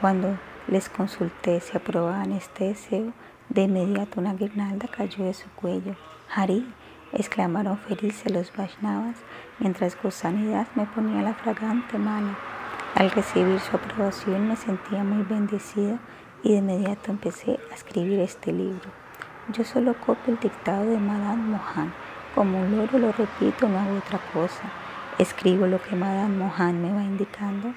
Cuando 0.00 0.38
les 0.68 0.88
consulté 0.88 1.60
si 1.60 1.76
aprobaban 1.76 2.30
este 2.30 2.66
deseo, 2.66 3.12
de 3.48 3.62
inmediato 3.62 4.20
una 4.20 4.34
guirnalda 4.34 4.88
cayó 4.88 5.24
de 5.24 5.34
su 5.34 5.48
cuello. 5.50 5.94
Hari, 6.34 6.66
exclamaron 7.12 7.78
felices 7.78 8.32
los 8.32 8.52
Vaishnavas, 8.56 9.16
mientras 9.58 10.00
Gosanidas 10.02 10.68
me 10.74 10.86
ponía 10.86 11.22
la 11.22 11.34
fragante 11.34 11.98
mano. 11.98 12.36
Al 12.94 13.10
recibir 13.10 13.60
su 13.60 13.76
aprobación 13.76 14.48
me 14.48 14.56
sentía 14.56 15.02
muy 15.04 15.24
bendecida 15.24 15.98
y 16.42 16.52
de 16.52 16.58
inmediato 16.58 17.10
empecé 17.10 17.58
a 17.70 17.74
escribir 17.74 18.20
este 18.20 18.52
libro. 18.52 18.90
Yo 19.52 19.64
solo 19.64 19.94
copio 19.94 20.32
el 20.32 20.40
dictado 20.40 20.86
de 20.86 20.98
Madame 20.98 21.42
Mohan. 21.42 21.92
Como 22.34 22.60
un 22.60 22.76
loro 22.76 22.98
lo 22.98 23.12
repito, 23.12 23.68
no 23.68 23.78
hago 23.78 23.98
otra 23.98 24.18
cosa. 24.32 24.62
Escribo 25.18 25.66
lo 25.66 25.82
que 25.82 25.94
Madame 25.96 26.36
Mohan 26.36 26.82
me 26.82 26.92
va 26.92 27.02
indicando. 27.02 27.72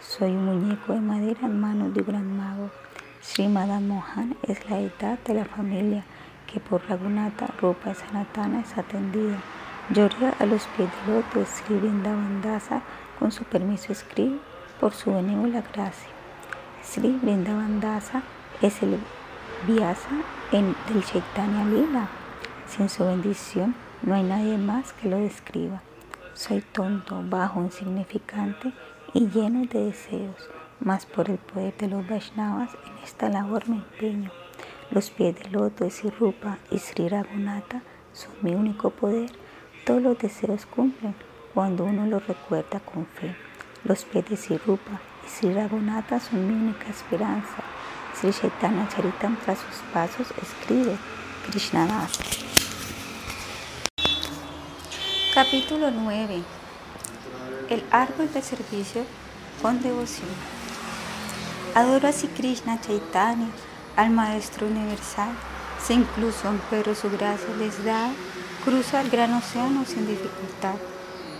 Soy 0.00 0.30
un 0.30 0.44
muñeco 0.44 0.92
de 0.92 1.00
madera 1.00 1.40
en 1.42 1.60
manos 1.60 1.92
de 1.92 2.00
un 2.00 2.06
gran 2.06 2.36
mago. 2.36 2.70
Sri 3.20 3.48
Madame 3.48 3.88
Mohan 3.88 4.36
es 4.44 4.70
la 4.70 4.78
edad 4.78 5.18
de 5.24 5.34
la 5.34 5.44
familia 5.44 6.04
que 6.46 6.60
por 6.60 6.88
Ragunata, 6.88 7.48
Rupa 7.60 7.92
Sanatana 7.92 8.60
es 8.60 8.78
atendida. 8.78 9.36
Lloré 9.90 10.32
a 10.38 10.46
los 10.46 10.66
pies 10.68 10.88
del 11.04 11.24
de 11.34 11.44
Sri 11.44 11.76
Vrindavandasa, 11.76 12.82
con 13.18 13.32
su 13.32 13.42
permiso 13.42 13.92
escribo 13.92 14.38
por 14.78 14.94
su 14.94 15.12
benévola 15.12 15.64
gracia. 15.72 16.08
Sri 16.84 17.18
Vrindavandasa 17.20 18.22
es 18.62 18.80
el 18.84 18.98
Vyasa 19.66 20.22
en, 20.52 20.76
del 20.88 21.04
Chaitanya 21.04 21.64
Lila. 21.64 22.08
Sin 22.68 22.88
su 22.88 23.04
bendición 23.04 23.74
no 24.02 24.14
hay 24.14 24.22
nadie 24.22 24.58
más 24.58 24.92
que 24.92 25.08
lo 25.08 25.18
describa. 25.18 25.82
Soy 26.34 26.60
tonto, 26.60 27.20
bajo, 27.28 27.60
insignificante 27.62 28.72
y 29.12 29.26
lleno 29.26 29.66
de 29.66 29.86
deseos 29.86 30.48
mas 30.80 31.06
por 31.06 31.30
el 31.30 31.38
poder 31.38 31.76
de 31.76 31.88
los 31.88 32.06
Vaishnavas 32.08 32.70
en 32.86 33.04
esta 33.04 33.28
labor 33.28 33.68
me 33.68 33.76
empeño. 33.76 34.30
Los 34.90 35.10
pies 35.10 35.34
del 35.34 35.52
loto 35.52 35.84
de 35.84 35.90
Sirupa 35.90 36.58
y 36.70 36.78
Sri 36.78 37.08
Raghunatha 37.08 37.82
son 38.12 38.32
mi 38.42 38.54
único 38.54 38.90
poder. 38.90 39.30
Todos 39.84 40.02
los 40.02 40.18
deseos 40.18 40.66
cumplen 40.66 41.14
cuando 41.52 41.84
uno 41.84 42.06
los 42.06 42.26
recuerda 42.26 42.80
con 42.80 43.06
fe. 43.06 43.36
Los 43.84 44.04
pies 44.04 44.28
de 44.28 44.36
Sirupa 44.36 45.00
y 45.26 45.28
Sri 45.28 45.52
Raghunatha 45.52 46.20
son 46.20 46.46
mi 46.46 46.54
única 46.54 46.88
esperanza. 46.88 47.62
Sri 48.14 48.32
Chaitanya 48.32 48.88
Charitam 48.88 49.36
tras 49.44 49.58
sus 49.58 49.76
pasos 49.92 50.32
escribe 50.42 50.96
Krishnadas. 51.50 52.18
Capítulo 55.34 55.90
9. 55.90 56.42
El 57.68 57.84
árbol 57.90 58.32
de 58.32 58.42
servicio 58.42 59.04
con 59.62 59.80
devoción. 59.82 60.57
Adoro 61.78 62.08
a 62.08 62.12
Krishna 62.36 62.80
Chaitanya, 62.80 63.46
al 63.94 64.10
Maestro 64.10 64.66
Universal. 64.66 65.30
Si 65.80 65.94
incluso 65.94 66.52
pero 66.70 66.92
su 66.92 67.08
gracia 67.08 67.54
les 67.56 67.84
da, 67.84 68.10
cruza 68.64 69.00
el 69.00 69.10
gran 69.10 69.32
océano 69.32 69.84
sin 69.84 70.04
dificultad. 70.08 70.74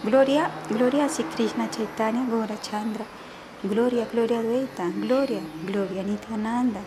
Gloria, 0.05 0.49
gloria 0.71 1.07
a 1.07 1.35
Krishna 1.35 1.69
Chaitanya 1.69 2.25
Chandra. 2.63 3.05
Gloria, 3.65 4.07
gloria 4.13 4.39
a 4.39 4.43
Dvaita. 4.43 4.85
Gloria, 5.01 5.41
gloria 5.67 6.03
a 6.03 6.05
Nityananda. 6.05 6.83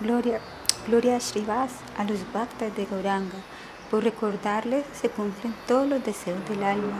Gloria, 0.00 0.40
gloria 0.86 1.16
a 1.16 1.20
Srivas, 1.20 1.72
a 1.98 2.04
los 2.04 2.20
bhaktas 2.32 2.72
de 2.76 2.86
Gauranga. 2.86 3.38
Por 3.92 4.04
recordarles 4.04 4.86
se 4.98 5.10
cumplen 5.10 5.54
todos 5.68 5.86
los 5.86 6.02
deseos 6.02 6.42
del 6.48 6.64
alma. 6.64 6.98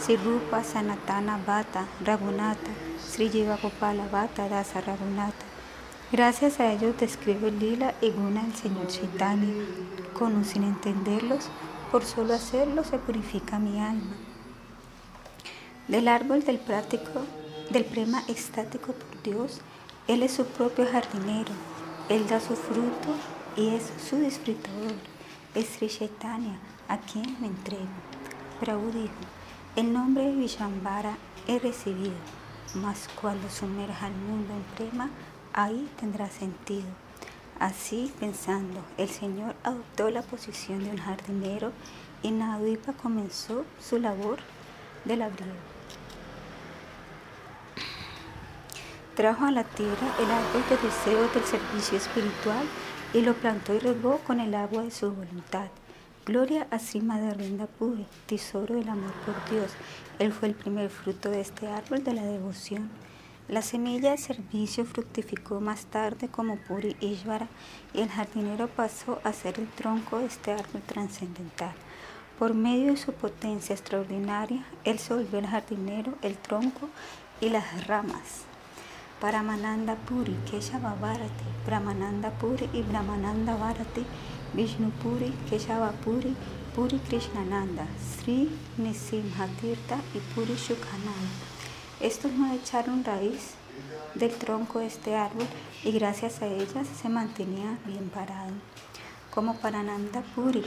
Si 0.00 0.16
Rupa, 0.16 0.64
Sanatana, 0.64 1.38
Bata, 1.46 1.86
Raghunatha, 2.04 2.72
Sri 3.00 3.30
Jiva 3.30 3.56
Gopala 3.62 4.08
Bhatta 4.08 4.48
Dasa 4.48 4.80
Raghunatha. 4.80 5.46
Gracias 6.10 6.58
a 6.58 6.72
ellos 6.72 6.96
describe 6.98 7.52
Lila 7.52 7.94
y 8.00 8.10
Guna 8.10 8.44
el 8.44 8.52
Señor 8.52 8.88
Chaitanya. 8.88 9.46
Con 10.12 10.40
o 10.40 10.44
sin 10.44 10.64
entenderlos, 10.64 11.46
por 11.92 12.04
solo 12.04 12.34
hacerlo 12.34 12.82
se 12.82 12.98
purifica 12.98 13.60
mi 13.60 13.78
alma. 13.78 14.16
Del 15.86 16.08
árbol 16.08 16.42
del 16.42 16.58
práctico, 16.58 17.22
del 17.70 17.84
prema 17.84 18.24
extático 18.26 18.92
por 18.92 19.22
Dios, 19.22 19.60
Él 20.08 20.24
es 20.24 20.32
su 20.32 20.46
propio 20.46 20.84
jardinero. 20.90 21.52
Él 22.08 22.26
da 22.26 22.40
su 22.40 22.56
fruto 22.56 23.14
y 23.56 23.68
es 23.68 23.92
su 24.10 24.16
disfrutador. 24.16 25.13
Es 25.54 25.68
Sri 25.68 25.88
Chaitanya, 25.88 26.58
a 26.88 26.98
quien 26.98 27.40
me 27.40 27.46
entrego. 27.46 27.86
Prabhu 28.60 28.90
dijo, 28.90 29.14
el 29.76 29.92
nombre 29.92 30.24
de 30.24 30.32
Vishambara 30.32 31.16
he 31.46 31.58
recibido 31.58 32.14
mas 32.74 33.08
cuando 33.20 33.48
sumerja 33.48 34.08
el 34.08 34.14
mundo 34.14 34.52
en 34.52 34.62
prema, 34.76 35.10
ahí 35.52 35.88
tendrá 35.98 36.28
sentido. 36.28 36.88
Así 37.60 38.12
pensando, 38.18 38.84
el 38.98 39.08
Señor 39.08 39.54
adoptó 39.62 40.10
la 40.10 40.22
posición 40.22 40.82
de 40.82 40.90
un 40.90 40.98
jardinero 40.98 41.72
y 42.22 42.32
Naduipa 42.32 42.92
comenzó 42.94 43.64
su 43.80 43.98
labor 43.98 44.38
de 45.04 45.16
labrío. 45.16 45.74
Trajo 49.14 49.44
a 49.44 49.52
la 49.52 49.62
tierra 49.62 50.08
el 50.18 50.28
árbol 50.28 50.64
de 50.68 50.76
deseo 50.78 51.28
del 51.28 51.44
servicio 51.44 51.96
espiritual 51.96 52.66
y 53.14 53.22
lo 53.22 53.32
plantó 53.34 53.72
y 53.72 53.78
regó 53.78 54.18
con 54.18 54.40
el 54.40 54.54
agua 54.54 54.82
de 54.82 54.90
su 54.90 55.10
voluntad. 55.12 55.68
Gloria 56.26 56.66
a 56.70 56.80
Sima 56.80 57.20
de 57.20 57.32
Rinda 57.32 57.66
Puri, 57.66 58.06
tesoro 58.26 58.74
del 58.74 58.88
amor 58.88 59.12
por 59.24 59.36
Dios. 59.50 59.70
Él 60.18 60.32
fue 60.32 60.48
el 60.48 60.54
primer 60.54 60.90
fruto 60.90 61.30
de 61.30 61.40
este 61.40 61.68
árbol 61.68 62.02
de 62.02 62.12
la 62.12 62.24
devoción. 62.24 62.90
La 63.46 63.62
semilla 63.62 64.10
de 64.10 64.18
servicio 64.18 64.84
fructificó 64.84 65.60
más 65.60 65.86
tarde 65.86 66.28
como 66.28 66.56
Puri 66.56 66.96
Ishvara 67.00 67.46
y 67.92 68.00
el 68.00 68.08
jardinero 68.08 68.66
pasó 68.66 69.20
a 69.22 69.32
ser 69.32 69.60
el 69.60 69.68
tronco 69.68 70.18
de 70.18 70.26
este 70.26 70.52
árbol 70.52 70.82
trascendental. 70.84 71.74
Por 72.38 72.52
medio 72.54 72.90
de 72.90 72.96
su 72.96 73.12
potencia 73.12 73.74
extraordinaria, 73.74 74.64
él 74.82 74.98
se 74.98 75.14
volvió 75.14 75.38
el 75.38 75.46
jardinero, 75.46 76.14
el 76.22 76.36
tronco 76.36 76.88
y 77.40 77.50
las 77.50 77.86
ramas. 77.86 78.43
Paramananda 79.24 79.96
Puri, 80.04 80.36
Keshava 80.44 80.92
Bharati, 81.00 81.46
Brahmananda 81.64 82.30
Puri 82.38 82.68
y 82.74 82.82
Brahmananda 82.82 83.56
Bharati 83.56 84.04
Vishnu 84.52 84.90
Puri, 85.02 85.32
Keshava 85.48 85.92
Puri, 86.04 86.36
Puri 86.74 86.98
Krishnananda, 87.08 87.86
Sri 87.98 88.50
Nisimhatirtha 88.76 89.96
y 90.12 90.18
Puri 90.34 90.54
Shukhananda. 90.56 91.40
Estos 92.02 92.32
no 92.32 92.52
echaron 92.52 93.02
raíz 93.02 93.54
del 94.14 94.34
tronco 94.34 94.80
de 94.80 94.88
este 94.88 95.16
árbol 95.16 95.46
y 95.82 95.92
gracias 95.92 96.42
a 96.42 96.46
ellas 96.46 96.86
se 96.86 97.08
mantenía 97.08 97.78
bien 97.86 98.10
parado. 98.10 98.52
Como 99.30 99.54
Parananda 99.54 100.20
Puri, 100.34 100.64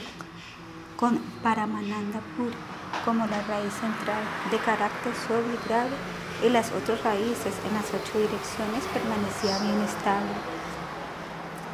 con 0.96 1.20
Paramananda 1.44 2.20
Puri, 2.36 2.56
como 3.04 3.24
la 3.24 3.40
raíz 3.42 3.72
central 3.74 4.24
de 4.50 4.58
carácter 4.58 5.14
suave 5.14 5.46
y 5.54 5.68
grave 5.68 6.17
y 6.44 6.48
las 6.48 6.70
otras 6.72 7.02
raíces 7.02 7.54
en 7.66 7.74
las 7.74 7.86
ocho 7.92 8.18
direcciones 8.18 8.84
permanecía 8.92 9.58
bien 9.58 9.82
estable. 9.82 10.32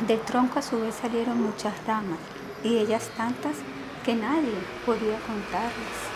Del 0.07 0.21
tronco 0.21 0.59
a 0.59 0.63
su 0.63 0.81
vez 0.81 0.95
salieron 0.95 1.41
muchas 1.41 1.75
ramas 1.87 2.19
y 2.63 2.79
ellas 2.79 3.11
tantas 3.17 3.57
que 4.05 4.15
nadie 4.15 4.55
podía 4.85 5.19
contarlas. 5.21 6.15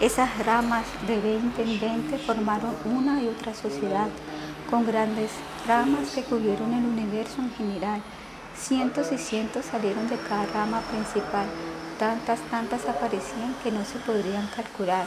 Esas 0.00 0.44
ramas 0.44 0.84
de 1.06 1.20
20 1.20 1.62
en 1.62 1.80
20 1.80 2.18
formaron 2.18 2.74
una 2.84 3.22
y 3.22 3.28
otra 3.28 3.54
sociedad 3.54 4.08
con 4.68 4.86
grandes 4.86 5.30
ramas 5.66 6.10
que 6.10 6.24
cubrieron 6.24 6.72
el 6.72 6.84
universo 6.84 7.40
en 7.40 7.52
general. 7.52 8.02
Cientos 8.56 9.12
y 9.12 9.18
cientos 9.18 9.66
salieron 9.66 10.08
de 10.08 10.16
cada 10.16 10.46
rama 10.46 10.80
principal. 10.80 11.46
Tantas, 11.98 12.40
tantas 12.50 12.88
aparecían 12.88 13.54
que 13.62 13.70
no 13.70 13.84
se 13.84 13.98
podrían 13.98 14.48
calcular. 14.48 15.06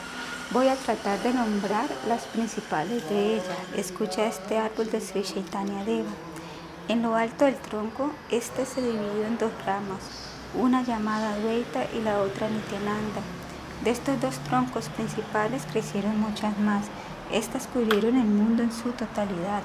Voy 0.51 0.67
a 0.67 0.75
tratar 0.75 1.19
de 1.24 1.33
nombrar 1.33 1.88
las 2.07 2.24
principales 2.25 3.09
de 3.09 3.35
ellas. 3.35 3.57
Escucha 3.75 4.27
este 4.27 4.59
árbol 4.59 4.91
de 4.91 5.01
Sri 5.01 5.24
Chaitanya 5.24 5.83
Deva. 5.83 6.11
En 6.88 7.01
lo 7.01 7.15
alto 7.15 7.45
del 7.45 7.56
tronco, 7.56 8.11
este 8.30 8.65
se 8.67 8.82
dividió 8.82 9.25
en 9.25 9.40
dos 9.40 9.51
ramas 9.65 9.99
una 10.53 10.83
llamada 10.83 11.38
Dvaita 11.40 11.88
y 11.93 12.01
la 12.01 12.19
otra 12.19 12.48
Nityananda. 12.48 13.22
De 13.83 13.90
estos 13.90 14.22
dos 14.22 14.38
troncos 14.40 14.88
principales 14.90 15.64
crecieron 15.72 16.19
muchas 16.19 16.57
más. 16.59 16.85
Estas 17.32 17.67
cubrieron 17.67 18.15
el 18.15 18.27
mundo 18.27 18.61
en 18.61 18.72
su 18.72 18.91
totalidad. 18.91 19.64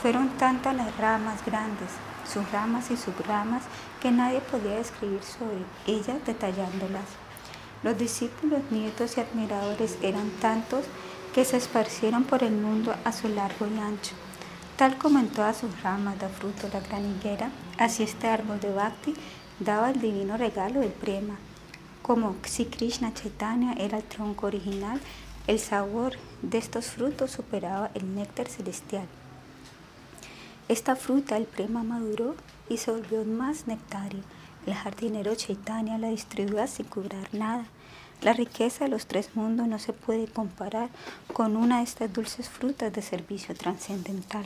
Fueron 0.00 0.30
tantas 0.38 0.76
las 0.76 0.96
ramas 0.96 1.44
grandes, 1.44 1.90
sus 2.32 2.50
ramas 2.52 2.90
y 2.92 2.96
subramas, 2.96 3.64
que 4.00 4.12
nadie 4.12 4.40
podía 4.40 4.76
describir 4.76 5.22
sobre 5.22 5.64
ellas 5.86 6.24
detallándolas. 6.24 7.19
Los 7.82 7.96
discípulos, 7.96 8.60
nietos 8.70 9.16
y 9.16 9.20
admiradores 9.20 9.96
eran 10.02 10.30
tantos 10.40 10.84
que 11.34 11.44
se 11.44 11.56
esparcieron 11.56 12.24
por 12.24 12.42
el 12.42 12.52
mundo 12.52 12.94
a 13.04 13.12
su 13.12 13.28
largo 13.28 13.66
y 13.66 13.78
ancho. 13.78 14.14
Tal 14.76 14.98
como 14.98 15.18
en 15.18 15.28
todas 15.28 15.58
sus 15.58 15.82
ramas 15.82 16.18
da 16.18 16.28
fruto 16.28 16.68
la 16.72 16.80
gran 16.80 17.04
higuera, 17.04 17.50
así 17.78 18.02
este 18.02 18.28
árbol 18.28 18.60
de 18.60 18.72
Bhakti 18.72 19.14
daba 19.60 19.90
el 19.90 20.00
divino 20.00 20.36
regalo 20.36 20.80
del 20.80 20.90
prema. 20.90 21.36
Como 22.02 22.36
si 22.44 22.64
Krishna 22.66 23.14
Chaitanya 23.14 23.74
era 23.74 23.98
el 23.98 24.04
tronco 24.04 24.46
original, 24.46 25.00
el 25.46 25.58
sabor 25.58 26.14
de 26.42 26.58
estos 26.58 26.86
frutos 26.86 27.30
superaba 27.30 27.90
el 27.94 28.14
néctar 28.14 28.48
celestial. 28.48 29.06
Esta 30.68 30.96
fruta, 30.96 31.36
el 31.36 31.44
prema, 31.44 31.82
maduró 31.82 32.34
y 32.68 32.76
se 32.76 32.90
volvió 32.90 33.24
más 33.24 33.66
nectario. 33.66 34.20
El 34.66 34.74
jardinero 34.74 35.34
Chaitanya 35.34 35.98
la 35.98 36.08
distribuyó 36.08 36.66
sin 36.66 36.86
cobrar 36.86 37.32
nada. 37.32 37.66
La 38.22 38.32
riqueza 38.32 38.84
de 38.84 38.90
los 38.90 39.06
tres 39.06 39.34
mundos 39.34 39.66
no 39.66 39.78
se 39.78 39.92
puede 39.92 40.26
comparar 40.26 40.90
con 41.32 41.56
una 41.56 41.78
de 41.78 41.84
estas 41.84 42.12
dulces 42.12 42.48
frutas 42.48 42.92
de 42.92 43.02
servicio 43.02 43.54
trascendental 43.54 44.44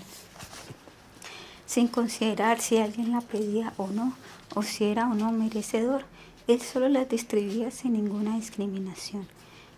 sin 1.67 1.89
considerar 1.89 2.60
si 2.60 2.78
alguien 2.78 3.12
la 3.12 3.20
pedía 3.20 3.73
o 3.76 3.89
no, 3.89 4.15
o 4.55 4.62
si 4.62 4.84
era 4.84 5.10
o 5.10 5.15
no 5.15 5.33
merecedor. 5.33 6.05
Él 6.47 6.60
solo 6.60 6.89
las 6.89 7.09
distribuía 7.09 7.70
sin 7.70 7.94
ninguna 7.94 8.36
discriminación. 8.36 9.26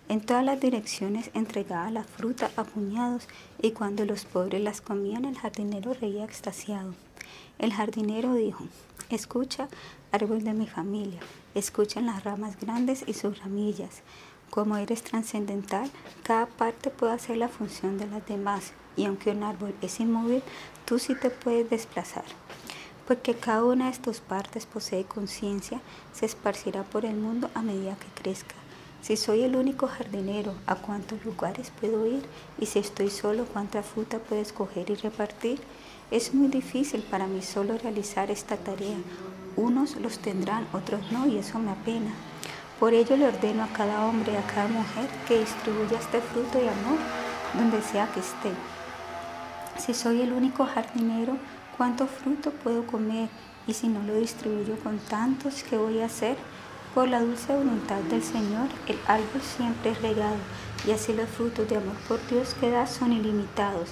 En 0.08 0.20
todas 0.20 0.44
las 0.44 0.60
direcciones 0.60 1.30
entregaba 1.34 1.90
la 1.90 2.04
fruta 2.04 2.50
a 2.56 2.64
puñados 2.64 3.28
y 3.62 3.70
cuando 3.70 4.04
los 4.04 4.24
pobres 4.24 4.60
las 4.60 4.80
comían 4.80 5.24
el 5.24 5.38
jardinero 5.38 5.94
reía 5.94 6.24
extasiado. 6.24 6.94
El 7.58 7.72
jardinero 7.72 8.34
dijo, 8.34 8.64
escucha, 9.10 9.68
árbol 10.12 10.44
de 10.44 10.54
mi 10.54 10.66
familia, 10.66 11.20
escuchen 11.54 12.06
las 12.06 12.24
ramas 12.24 12.58
grandes 12.60 13.04
y 13.06 13.14
sus 13.14 13.38
ramillas. 13.38 14.02
Como 14.50 14.76
eres 14.76 15.02
trascendental, 15.02 15.90
cada 16.22 16.46
parte 16.46 16.90
puede 16.90 17.12
hacer 17.12 17.36
la 17.36 17.48
función 17.48 17.98
de 17.98 18.06
las 18.06 18.26
demás 18.26 18.72
y 18.96 19.04
aunque 19.04 19.30
un 19.30 19.42
árbol 19.42 19.74
es 19.82 20.00
inmóvil, 20.00 20.42
tú 20.84 20.98
sí 20.98 21.14
te 21.14 21.30
puedes 21.30 21.68
desplazar. 21.68 22.24
Porque 23.06 23.34
cada 23.34 23.64
una 23.64 23.90
de 23.90 23.98
tus 23.98 24.20
partes 24.20 24.66
posee 24.66 25.04
conciencia, 25.04 25.80
se 26.12 26.26
esparcirá 26.26 26.82
por 26.82 27.04
el 27.04 27.16
mundo 27.16 27.50
a 27.54 27.62
medida 27.62 27.96
que 27.96 28.22
crezca. 28.22 28.54
Si 29.02 29.16
soy 29.16 29.42
el 29.42 29.54
único 29.54 29.86
jardinero, 29.86 30.54
¿a 30.66 30.74
cuántos 30.74 31.24
lugares 31.24 31.70
puedo 31.78 32.06
ir? 32.06 32.24
Y 32.58 32.66
si 32.66 32.80
estoy 32.80 33.10
solo, 33.10 33.44
¿cuánta 33.44 33.84
fruta 33.84 34.18
puedo 34.18 34.42
escoger 34.42 34.90
y 34.90 34.94
repartir? 34.94 35.60
Es 36.10 36.34
muy 36.34 36.48
difícil 36.48 37.02
para 37.02 37.28
mí 37.28 37.42
solo 37.42 37.78
realizar 37.78 38.30
esta 38.32 38.56
tarea. 38.56 38.96
Unos 39.56 39.96
los 39.96 40.18
tendrán, 40.18 40.66
otros 40.72 41.00
no, 41.10 41.26
y 41.26 41.38
eso 41.38 41.58
me 41.58 41.70
apena. 41.70 42.10
Por 42.78 42.92
ello 42.92 43.16
le 43.16 43.26
ordeno 43.26 43.64
a 43.64 43.68
cada 43.68 44.04
hombre 44.04 44.34
y 44.34 44.36
a 44.36 44.46
cada 44.46 44.68
mujer 44.68 45.08
que 45.26 45.40
distribuya 45.40 45.98
este 45.98 46.20
fruto 46.20 46.58
de 46.58 46.68
amor 46.68 46.98
donde 47.54 47.80
sea 47.80 48.06
que 48.12 48.20
esté. 48.20 48.50
Si 49.78 49.94
soy 49.94 50.20
el 50.20 50.32
único 50.32 50.66
jardinero, 50.66 51.38
¿cuánto 51.76 52.06
fruto 52.06 52.50
puedo 52.50 52.86
comer? 52.86 53.30
Y 53.66 53.72
si 53.72 53.88
no 53.88 54.02
lo 54.02 54.14
distribuyo 54.16 54.76
con 54.82 54.98
tantos, 54.98 55.62
¿qué 55.62 55.78
voy 55.78 56.00
a 56.00 56.06
hacer? 56.06 56.36
Por 56.94 57.08
la 57.08 57.20
dulce 57.20 57.54
voluntad 57.54 58.00
del 58.10 58.22
Señor, 58.22 58.68
el 58.88 58.98
árbol 59.06 59.40
siempre 59.40 59.90
es 59.92 60.02
regado, 60.02 60.36
y 60.86 60.92
así 60.92 61.12
los 61.12 61.28
frutos 61.28 61.68
de 61.68 61.76
amor 61.76 61.96
por 62.08 62.26
Dios 62.28 62.54
que 62.60 62.70
da 62.70 62.86
son 62.86 63.12
ilimitados. 63.12 63.90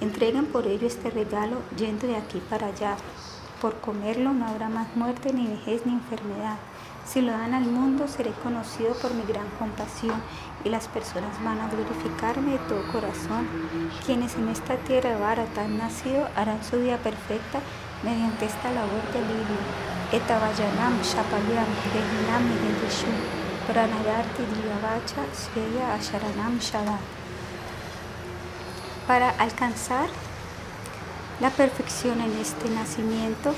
Entreguen 0.00 0.46
por 0.46 0.66
ello 0.66 0.86
este 0.86 1.10
regalo 1.10 1.58
yendo 1.76 2.06
de 2.06 2.16
aquí 2.16 2.42
para 2.50 2.66
allá. 2.66 2.96
Por 3.62 3.78
comerlo 3.78 4.32
no 4.32 4.48
habrá 4.48 4.68
más 4.68 4.88
muerte, 4.96 5.32
ni 5.32 5.46
vejez, 5.46 5.86
ni 5.86 5.92
enfermedad. 5.92 6.56
Si 7.06 7.20
lo 7.20 7.30
dan 7.30 7.54
al 7.54 7.64
mundo, 7.64 8.08
seré 8.08 8.32
conocido 8.42 8.92
por 8.94 9.14
mi 9.14 9.22
gran 9.22 9.46
compasión 9.56 10.20
y 10.64 10.68
las 10.68 10.88
personas 10.88 11.32
van 11.44 11.60
a 11.60 11.68
glorificarme 11.68 12.54
de 12.54 12.58
todo 12.58 12.82
corazón. 12.90 13.46
Quienes 14.04 14.34
en 14.34 14.48
esta 14.48 14.74
tierra 14.78 15.10
de 15.10 15.60
han 15.60 15.78
nacido 15.78 16.28
harán 16.34 16.64
su 16.64 16.80
vida 16.80 16.96
perfecta 16.98 17.60
mediante 18.02 18.46
esta 18.46 18.68
labor 18.72 19.04
de 19.12 19.20
alivio. 19.20 19.62
Etavayanam 20.10 21.00
Sreya 25.32 25.94
Asharanam 25.94 26.58
Shada. 26.58 26.98
Para 29.06 29.30
alcanzar 29.30 30.08
la 31.42 31.50
perfección 31.50 32.20
en 32.20 32.30
este 32.38 32.70
nacimiento 32.70 33.52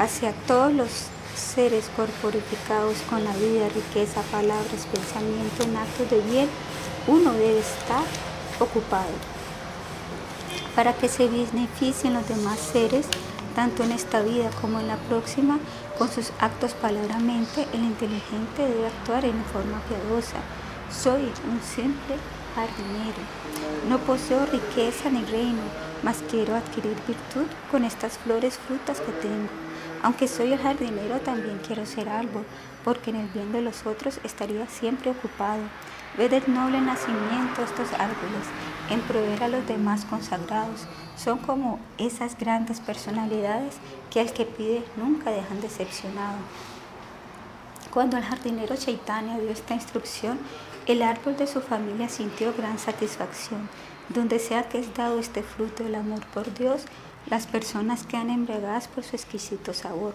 hacia 0.00 0.32
todos 0.48 0.72
los 0.72 0.88
seres 1.36 1.88
corporificados 1.96 2.96
con 3.08 3.22
la 3.22 3.32
vida, 3.34 3.68
riqueza, 3.68 4.20
palabras, 4.32 4.88
pensamiento 4.92 5.62
en 5.62 5.76
actos 5.76 6.10
de 6.10 6.20
bien, 6.22 6.48
uno 7.06 7.32
debe 7.32 7.60
estar 7.60 8.02
ocupado 8.58 9.14
para 10.74 10.92
que 10.92 11.08
se 11.08 11.28
beneficien 11.28 12.14
los 12.14 12.28
demás 12.28 12.58
seres, 12.58 13.06
tanto 13.54 13.84
en 13.84 13.92
esta 13.92 14.20
vida 14.20 14.50
como 14.60 14.80
en 14.80 14.88
la 14.88 14.96
próxima, 14.96 15.60
con 15.96 16.10
sus 16.10 16.32
actos 16.40 16.72
palabramente, 16.72 17.68
el 17.72 17.84
inteligente 17.84 18.66
debe 18.66 18.88
actuar 18.88 19.24
en 19.24 19.44
forma 19.52 19.80
piadosa. 19.88 20.38
Soy 20.90 21.22
un 21.48 21.60
simple 21.62 22.16
jardinero. 22.56 23.22
No 23.88 23.98
poseo 23.98 24.46
riqueza 24.46 25.10
ni 25.10 25.24
reino, 25.26 25.62
mas 26.04 26.22
quiero 26.30 26.54
adquirir 26.54 26.96
virtud 27.06 27.46
con 27.70 27.84
estas 27.84 28.18
flores 28.18 28.58
frutas 28.58 29.00
que 29.00 29.12
tengo. 29.12 29.48
Aunque 30.02 30.28
soy 30.28 30.52
el 30.52 30.60
jardinero, 30.60 31.18
también 31.20 31.58
quiero 31.66 31.86
ser 31.86 32.10
árbol, 32.10 32.44
porque 32.84 33.08
en 33.08 33.16
el 33.16 33.28
bien 33.28 33.52
de 33.52 33.62
los 33.62 33.86
otros 33.86 34.20
estaría 34.22 34.66
siempre 34.68 35.10
ocupado. 35.10 35.62
Ved 36.18 36.32
el 36.34 36.52
noble 36.52 36.80
nacimiento 36.80 37.62
estos 37.64 37.90
árboles, 37.94 38.46
en 38.90 39.00
proveer 39.00 39.44
a 39.44 39.48
los 39.48 39.66
demás 39.66 40.04
consagrados. 40.04 40.86
Son 41.16 41.38
como 41.38 41.80
esas 41.96 42.38
grandes 42.38 42.80
personalidades 42.80 43.76
que 44.10 44.20
al 44.20 44.32
que 44.32 44.44
pide 44.44 44.84
nunca 44.96 45.30
dejan 45.30 45.62
decepcionado. 45.62 46.36
Cuando 47.90 48.18
el 48.18 48.24
jardinero 48.24 48.76
Chaitanya 48.76 49.38
dio 49.38 49.50
esta 49.50 49.74
instrucción, 49.74 50.38
el 50.86 51.00
árbol 51.02 51.36
de 51.38 51.46
su 51.46 51.62
familia 51.62 52.10
sintió 52.10 52.52
gran 52.52 52.78
satisfacción. 52.78 53.70
Donde 54.08 54.38
sea 54.38 54.68
que 54.68 54.78
es 54.78 54.94
dado 54.94 55.18
este 55.18 55.42
fruto 55.42 55.82
del 55.82 55.94
amor 55.94 56.24
por 56.34 56.52
Dios, 56.54 56.84
las 57.30 57.46
personas 57.46 58.04
quedan 58.04 58.30
embriagadas 58.30 58.86
por 58.86 59.02
su 59.02 59.16
exquisito 59.16 59.72
sabor. 59.72 60.14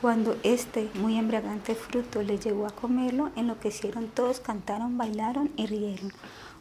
Cuando 0.00 0.36
este 0.42 0.88
muy 0.94 1.16
embriagante 1.18 1.74
fruto 1.74 2.22
les 2.22 2.44
llegó 2.44 2.66
a 2.66 2.70
comerlo, 2.70 3.30
enloquecieron 3.34 4.08
todos, 4.08 4.40
cantaron, 4.40 4.96
bailaron 4.96 5.50
y 5.56 5.66
rieron. 5.66 6.12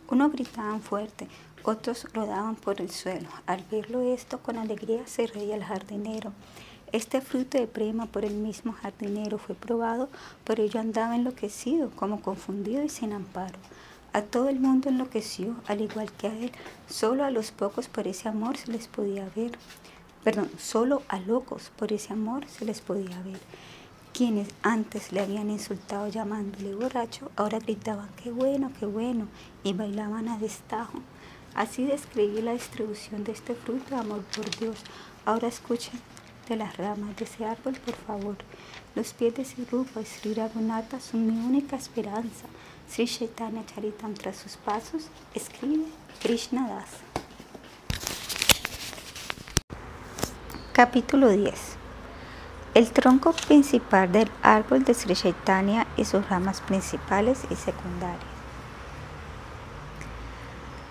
Unos 0.10 0.32
gritaban 0.32 0.82
fuerte, 0.82 1.28
otros 1.64 2.08
rodaban 2.14 2.56
por 2.56 2.82
el 2.82 2.90
suelo. 2.90 3.28
Al 3.46 3.64
verlo 3.70 4.02
esto, 4.02 4.40
con 4.40 4.58
alegría 4.58 5.06
se 5.06 5.28
reía 5.28 5.56
el 5.56 5.64
jardinero. 5.64 6.32
Este 6.92 7.22
fruto 7.22 7.58
de 7.58 7.68
prema 7.68 8.06
por 8.06 8.24
el 8.24 8.36
mismo 8.36 8.72
jardinero 8.72 9.38
fue 9.38 9.54
probado, 9.54 10.10
por 10.44 10.60
ello 10.60 10.80
andaba 10.80 11.16
enloquecido, 11.16 11.90
como 11.92 12.22
confundido 12.22 12.84
y 12.84 12.90
sin 12.90 13.14
amparo. 13.14 13.60
A 14.16 14.22
todo 14.22 14.48
el 14.48 14.62
mundo 14.62 14.88
enloqueció, 14.88 15.58
al 15.68 15.82
igual 15.82 16.10
que 16.14 16.28
a 16.28 16.34
él. 16.34 16.54
Solo 16.88 17.26
a 17.26 17.32
los 17.32 17.52
pocos 17.52 17.90
por 17.90 18.08
ese 18.08 18.30
amor 18.30 18.56
se 18.56 18.72
les 18.72 18.88
podía 18.88 19.28
ver. 19.36 19.52
Perdón, 20.24 20.50
solo 20.58 21.02
a 21.10 21.20
locos 21.20 21.70
por 21.76 21.92
ese 21.92 22.14
amor 22.14 22.48
se 22.48 22.64
les 22.64 22.80
podía 22.80 23.22
ver. 23.24 23.42
Quienes 24.14 24.48
antes 24.64 25.12
le 25.12 25.20
habían 25.20 25.50
insultado 25.50 26.08
llamándole 26.08 26.76
borracho, 26.76 27.30
ahora 27.36 27.60
gritaban 27.60 28.08
qué 28.24 28.32
bueno, 28.32 28.72
qué 28.80 28.86
bueno 28.86 29.28
y 29.66 29.74
bailaban 29.74 30.30
a 30.30 30.38
destajo. 30.38 31.02
Así 31.54 31.84
describí 31.84 32.42
la 32.42 32.54
distribución 32.54 33.26
de 33.26 33.34
este 33.34 33.54
fruto 33.54 33.98
amor 33.98 34.22
por 34.34 34.50
Dios. 34.58 34.78
Ahora 35.26 35.50
escuchen 35.50 36.00
de 36.48 36.56
las 36.56 36.78
ramas 36.78 37.18
de 37.18 37.26
ese 37.26 37.44
árbol, 37.44 37.74
por 37.86 37.96
favor. 37.96 38.38
Los 38.96 39.12
pies 39.12 39.36
de 39.36 39.44
Sirupa 39.44 40.00
y 40.00 40.06
Sri 40.06 40.34
Raghunatha 40.34 41.02
son 41.02 41.28
mi 41.28 41.38
única 41.46 41.76
esperanza. 41.76 42.46
Sri 42.88 43.08
Chaitanya 43.08 43.66
Charitam 43.66 44.14
tras 44.14 44.38
sus 44.38 44.58
pasos 44.58 45.10
escribe 45.34 45.86
Krishna 46.22 46.68
Das. 46.70 46.90
Capítulo 50.72 51.30
10 51.30 51.54
El 52.74 52.92
tronco 52.92 53.34
principal 53.34 54.12
del 54.12 54.30
árbol 54.44 54.86
de 54.86 54.94
Sri 54.94 55.16
Chaitanya 55.16 55.88
y 55.98 56.06
sus 56.06 56.30
ramas 56.30 56.62
principales 56.62 57.42
y 57.50 57.56
secundarias. 57.56 58.24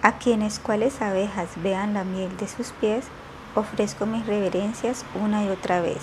A 0.03 0.19
quienes 0.19 0.59
cuales 0.59 1.01
abejas 1.01 1.51
vean 1.63 1.95
la 1.95 2.05
miel 2.05 2.37
de 2.37 2.49
sus 2.49 2.73
pies, 2.73 3.07
ofrezco 3.55 4.05
mis 4.05 4.27
reverencias 4.27 5.07
una 5.15 5.45
y 5.45 5.49
otra 5.49 5.81
vez. 5.81 6.03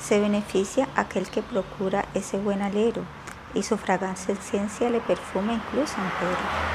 Se 0.00 0.18
beneficia 0.18 0.88
aquel 0.96 1.28
que 1.28 1.42
procura 1.42 2.06
ese 2.14 2.38
buen 2.38 2.62
alero 2.62 3.04
y 3.54 3.62
su 3.62 3.76
fragancia 3.76 4.34
ciencia 4.36 4.90
le 4.90 5.00
perfuma 5.00 5.54
incluso 5.54 5.94
entero. 5.96 6.70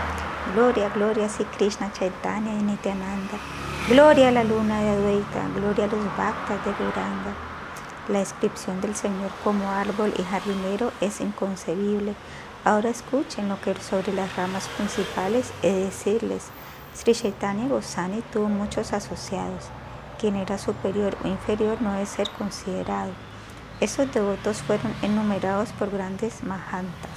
Gloria, 0.53 0.89
gloria 0.89 1.25
a 1.25 1.29
Sri 1.29 1.45
Krishna 1.45 1.91
Chaitanya 1.91 2.53
y 2.53 2.61
Nityananda. 2.61 3.37
Gloria 3.89 4.27
a 4.27 4.31
la 4.31 4.43
luna 4.43 4.81
de 4.81 4.89
Advaita, 4.89 5.47
gloria 5.55 5.85
a 5.85 5.87
los 5.87 6.05
bhaktas 6.17 6.63
de 6.65 6.71
Gauranga. 6.73 7.33
La 8.07 8.19
descripción 8.19 8.79
del 8.81 8.95
Señor 8.95 9.31
como 9.43 9.69
árbol 9.71 10.13
y 10.17 10.23
jardinero 10.23 10.91
es 11.01 11.21
inconcebible. 11.21 12.13
Ahora 12.63 12.89
escuchen 12.89 13.49
lo 13.49 13.59
que 13.61 13.73
sobre 13.75 14.13
las 14.13 14.35
ramas 14.35 14.67
principales 14.69 15.51
he 15.63 15.71
de 15.71 15.85
decirles. 15.85 16.47
Sri 16.95 17.13
Chaitanya 17.13 17.67
Gosani 17.67 18.21
tuvo 18.31 18.47
muchos 18.47 18.93
asociados. 18.93 19.69
Quien 20.19 20.35
era 20.35 20.57
superior 20.57 21.17
o 21.23 21.27
inferior 21.27 21.81
no 21.81 21.93
debe 21.93 22.05
ser 22.05 22.29
considerado. 22.29 23.11
Esos 23.81 24.11
devotos 24.13 24.61
fueron 24.61 24.93
enumerados 25.01 25.69
por 25.73 25.91
grandes 25.91 26.43
mahantas, 26.43 27.11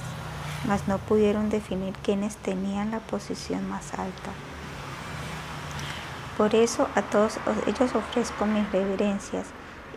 mas 0.67 0.87
no 0.87 0.97
pudieron 0.97 1.49
definir 1.49 1.93
quiénes 2.03 2.35
tenían 2.35 2.91
la 2.91 2.99
posición 2.99 3.67
más 3.69 3.93
alta. 3.93 4.31
Por 6.37 6.55
eso 6.55 6.89
a 6.95 7.01
todos 7.01 7.37
ellos 7.65 7.95
ofrezco 7.95 8.45
mis 8.45 8.69
reverencias 8.71 9.47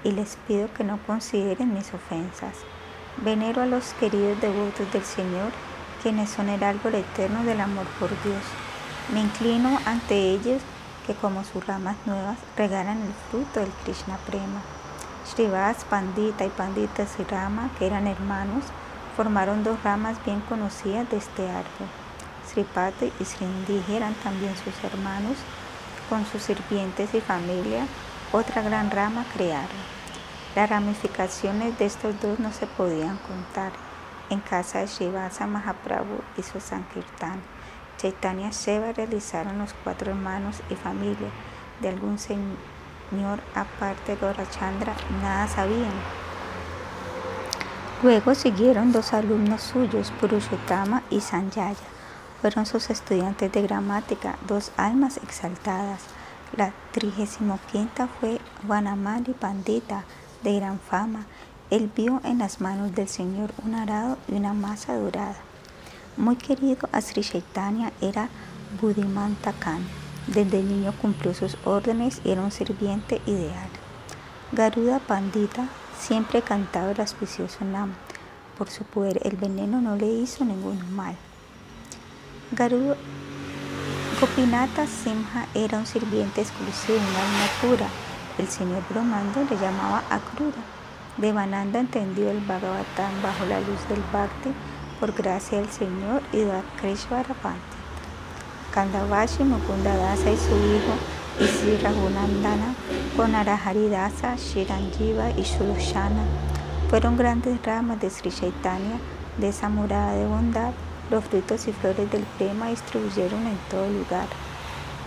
y 0.05 0.13
les 0.13 0.37
pido 0.49 0.73
que 0.73 0.85
no 0.85 0.99
consideren 1.07 1.75
mis 1.75 1.93
ofensas. 1.95 2.55
Venero 3.19 3.63
a 3.63 3.67
los 3.67 3.93
queridos 3.95 4.41
devotos 4.41 4.91
del 4.93 5.05
Señor, 5.05 5.53
quienes 6.03 6.31
son 6.31 6.49
el 6.49 6.63
árbol 6.63 6.95
eterno 6.95 7.45
del 7.45 7.61
amor 7.61 7.87
por 7.99 8.09
Dios. 8.23 8.43
Me 9.13 9.21
inclino 9.21 9.79
ante 9.85 10.15
ellos 10.31 10.63
que 11.07 11.15
como 11.15 11.45
sus 11.45 11.67
ramas 11.67 11.97
nuevas 12.07 12.39
regalan 12.57 13.03
el 13.03 13.13
fruto 13.31 13.61
del 13.61 13.71
Krishna 13.85 14.17
Prema. 14.27 14.63
Srivas, 15.33 15.87
Pandita 15.87 16.45
y 16.45 16.51
Pandita 16.51 17.07
Sirama, 17.07 17.71
que 17.79 17.87
eran 17.87 18.07
hermanos, 18.07 18.65
formaron 19.17 19.65
dos 19.65 19.83
ramas 19.83 20.23
bien 20.27 20.41
conocidas 20.43 21.09
de 21.09 21.17
este 21.17 21.49
árbol. 21.49 21.89
Sripati 22.47 23.11
y 23.19 23.25
Srindiji 23.25 23.97
eran 23.97 24.13
también 24.17 24.55
sus 24.57 24.85
hermanos, 24.85 25.39
con 26.11 26.27
sus 26.27 26.43
sirvientes 26.43 27.15
y 27.15 27.23
familia, 27.23 27.87
otra 28.31 28.61
gran 28.61 28.91
rama 28.91 29.25
crearon. 29.33 29.71
Las 30.55 30.69
ramificaciones 30.69 31.79
de 31.79 31.87
estos 31.87 32.21
dos 32.21 32.39
no 32.39 32.53
se 32.53 32.67
podían 32.67 33.17
contar. 33.17 33.73
En 34.29 34.41
casa 34.41 34.81
de 34.81 34.89
Srivasa 34.89 35.47
Mahaprabhu 35.47 36.21
hizo 36.37 36.61
Sankirtan. 36.61 37.41
Chaitanya 37.97 38.53
Seva 38.53 38.93
realizaron 38.93 39.57
los 39.57 39.73
cuatro 39.83 40.11
hermanos 40.11 40.61
y 40.69 40.75
familia 40.75 41.31
de 41.81 41.89
algún 41.89 42.19
señor 42.19 42.72
aparte 43.55 44.13
de 44.13 44.17
Gorachandra, 44.17 44.95
nada 45.21 45.47
sabían. 45.47 45.93
Luego 48.03 48.35
siguieron 48.35 48.93
dos 48.93 49.13
alumnos 49.13 49.63
suyos, 49.63 50.13
Purushottama 50.21 51.03
y 51.11 51.21
Sanjaya. 51.21 51.77
Fueron 52.41 52.67
sus 52.67 52.91
estudiantes 52.91 53.53
de 53.53 53.63
gramática, 53.63 54.37
dos 54.49 54.73
almas 54.77 55.19
exaltadas. 55.19 56.01
La 56.57 56.73
trigésimo 56.91 57.61
quinta 57.71 58.09
fue 58.09 58.41
Vanamali 58.65 59.33
Pandita, 59.33 60.05
de 60.43 60.57
gran 60.57 60.81
fama. 60.81 61.27
Él 61.71 61.91
vio 61.95 62.21
en 62.25 62.39
las 62.39 62.61
manos 62.61 62.95
del 62.95 63.09
Señor 63.09 63.53
un 63.65 63.75
arado 63.75 64.19
y 64.29 64.35
una 64.35 64.53
masa 64.53 64.97
dorada. 64.97 65.37
Muy 66.17 66.37
querido 66.37 66.89
a 66.93 67.01
Sri 67.01 67.23
Chaitanya 67.23 67.93
era 68.01 68.29
Buddhimanta 68.81 69.53
Khan. 69.53 70.02
Desde 70.27 70.63
niño 70.63 70.93
cumplió 71.01 71.35
sus 71.35 71.57
órdenes 71.65 72.21
y 72.25 72.31
era 72.31 72.43
un 72.43 72.53
sirviente 72.53 73.21
ideal. 73.27 73.69
Garuda 74.53 74.99
Pandita 75.01 75.69
siempre 75.99 76.43
cantaba 76.43 76.93
el 76.93 77.01
auspicioso 77.01 77.65
Nam. 77.65 77.95
Por 78.57 78.71
su 78.71 78.85
poder 78.85 79.21
el 79.25 79.37
veneno 79.37 79.81
no 79.81 79.97
le 79.97 80.07
hizo 80.07 80.45
ningún 80.45 80.95
mal. 80.95 81.17
Garuda 82.53 82.97
Gopinata 84.21 84.87
Simha 84.87 85.49
era 85.53 85.79
un 85.79 85.87
sirviente 85.87 86.43
exclusivo, 86.43 86.99
un 86.99 87.17
alma 87.17 87.47
pura. 87.61 87.89
El 88.39 88.47
señor 88.47 88.83
Brahmanda 88.89 89.43
le 89.51 89.57
llamaba 89.57 90.05
Akrura. 90.11 90.63
Devananda 91.17 91.81
entendió 91.81 92.31
el 92.31 92.39
Bhagavatam 92.41 93.21
bajo 93.23 93.45
la 93.47 93.59
luz 93.61 93.89
del 93.89 94.01
Bhakti 94.13 94.51
por 95.01 95.13
gracia 95.13 95.59
del 95.59 95.69
Señor 95.69 96.23
y 96.33 96.39
de 96.39 96.63
Krishvara 96.81 97.35
Kandavashi 98.73 99.45
Mukunda 99.45 99.95
Dasa 99.97 100.31
y 100.31 100.37
su 100.37 100.57
hijo 100.57 100.95
Isri 101.41 101.77
Raghunandana 101.83 102.75
con 103.17 103.35
Araharidasa, 103.35 104.37
Shiranjiva 104.37 105.31
y 105.31 105.43
Shuloshana 105.43 106.25
fueron 106.93 107.17
grandes 107.17 107.59
ramas 107.65 107.99
de 108.01 108.11
Sri 108.11 108.31
Chaitanya, 108.31 108.99
de 109.39 109.49
esa 109.49 109.71
morada 109.71 110.13
de 110.13 110.27
bondad, 110.27 110.73
los 111.11 111.25
frutos 111.25 111.67
y 111.67 111.73
flores 111.73 112.11
del 112.11 112.23
prema 112.37 112.69
distribuyeron 112.69 113.47
en 113.47 113.57
todo 113.71 113.89
lugar. 113.89 114.27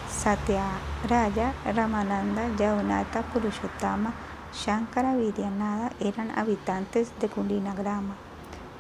Satya 0.09 0.63
Raya, 1.07 1.53
Ramananda, 1.63 2.49
Yaunata, 2.57 3.21
Purushottama, 3.21 4.15
Shankara, 4.51 5.15
Vidyanada 5.15 5.91
eran 5.99 6.31
habitantes 6.35 7.11
de 7.19 7.27
Grama. 7.27 8.15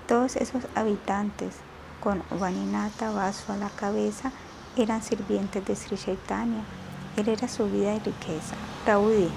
Todos 0.07 0.35
esos 0.35 0.63
habitantes, 0.73 1.57
con 2.01 2.23
Vaninata 2.39 3.11
vaso 3.11 3.53
a 3.53 3.57
la 3.57 3.69
cabeza, 3.69 4.31
eran 4.77 5.01
sirvientes 5.01 5.65
de 5.65 5.75
Sri 5.75 5.97
Chaitanya. 5.97 6.63
Él 7.17 7.29
era 7.29 7.47
su 7.47 7.65
vida 7.69 7.93
y 7.95 7.99
riqueza. 7.99 8.55
Prabhu 8.83 9.09
dijo, 9.09 9.31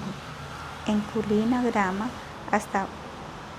en 0.87 0.99
Kulina 1.01 1.63
Grama 1.63 2.09
hasta 2.51 2.87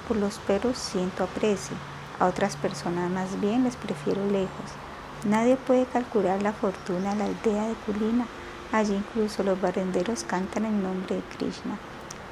por 0.06 0.16
los 0.16 0.38
perros 0.38 0.78
siento 0.78 1.24
aprecio. 1.24 1.76
A 2.18 2.26
otras 2.26 2.56
personas 2.56 3.10
más 3.10 3.40
bien 3.40 3.64
les 3.64 3.76
prefiero 3.76 4.24
lejos. 4.26 4.70
Nadie 5.24 5.56
puede 5.56 5.86
calcular 5.86 6.42
la 6.42 6.52
fortuna 6.52 7.12
de 7.12 7.18
la 7.18 7.24
aldea 7.26 7.68
de 7.68 7.74
Kulina. 7.86 8.26
Allí 8.72 8.94
incluso 8.94 9.42
los 9.42 9.60
barrenderos 9.60 10.24
cantan 10.24 10.64
el 10.64 10.82
nombre 10.82 11.16
de 11.16 11.22
Krishna. 11.36 11.78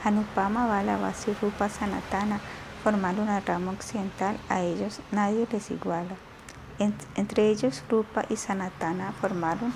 Anupama 0.04 0.66
Bala 0.66 0.98
Rupa 1.40 1.68
Sanatana 1.68 2.40
formar 2.84 3.18
una 3.18 3.40
rama 3.40 3.72
occidental, 3.72 4.38
a 4.48 4.62
ellos 4.62 5.00
nadie 5.10 5.46
les 5.50 5.70
iguala. 5.70 6.27
Entre 6.78 7.48
ellos 7.48 7.82
Rupa 7.89 8.24
y 8.28 8.36
Sanatana 8.36 9.12
formaron 9.20 9.73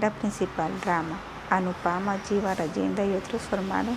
la 0.00 0.10
principal 0.10 0.70
rama. 0.84 1.18
Anupama, 1.50 2.18
Jiva, 2.28 2.54
Rayenda 2.54 3.04
y 3.04 3.14
otros 3.14 3.42
formaron 3.42 3.96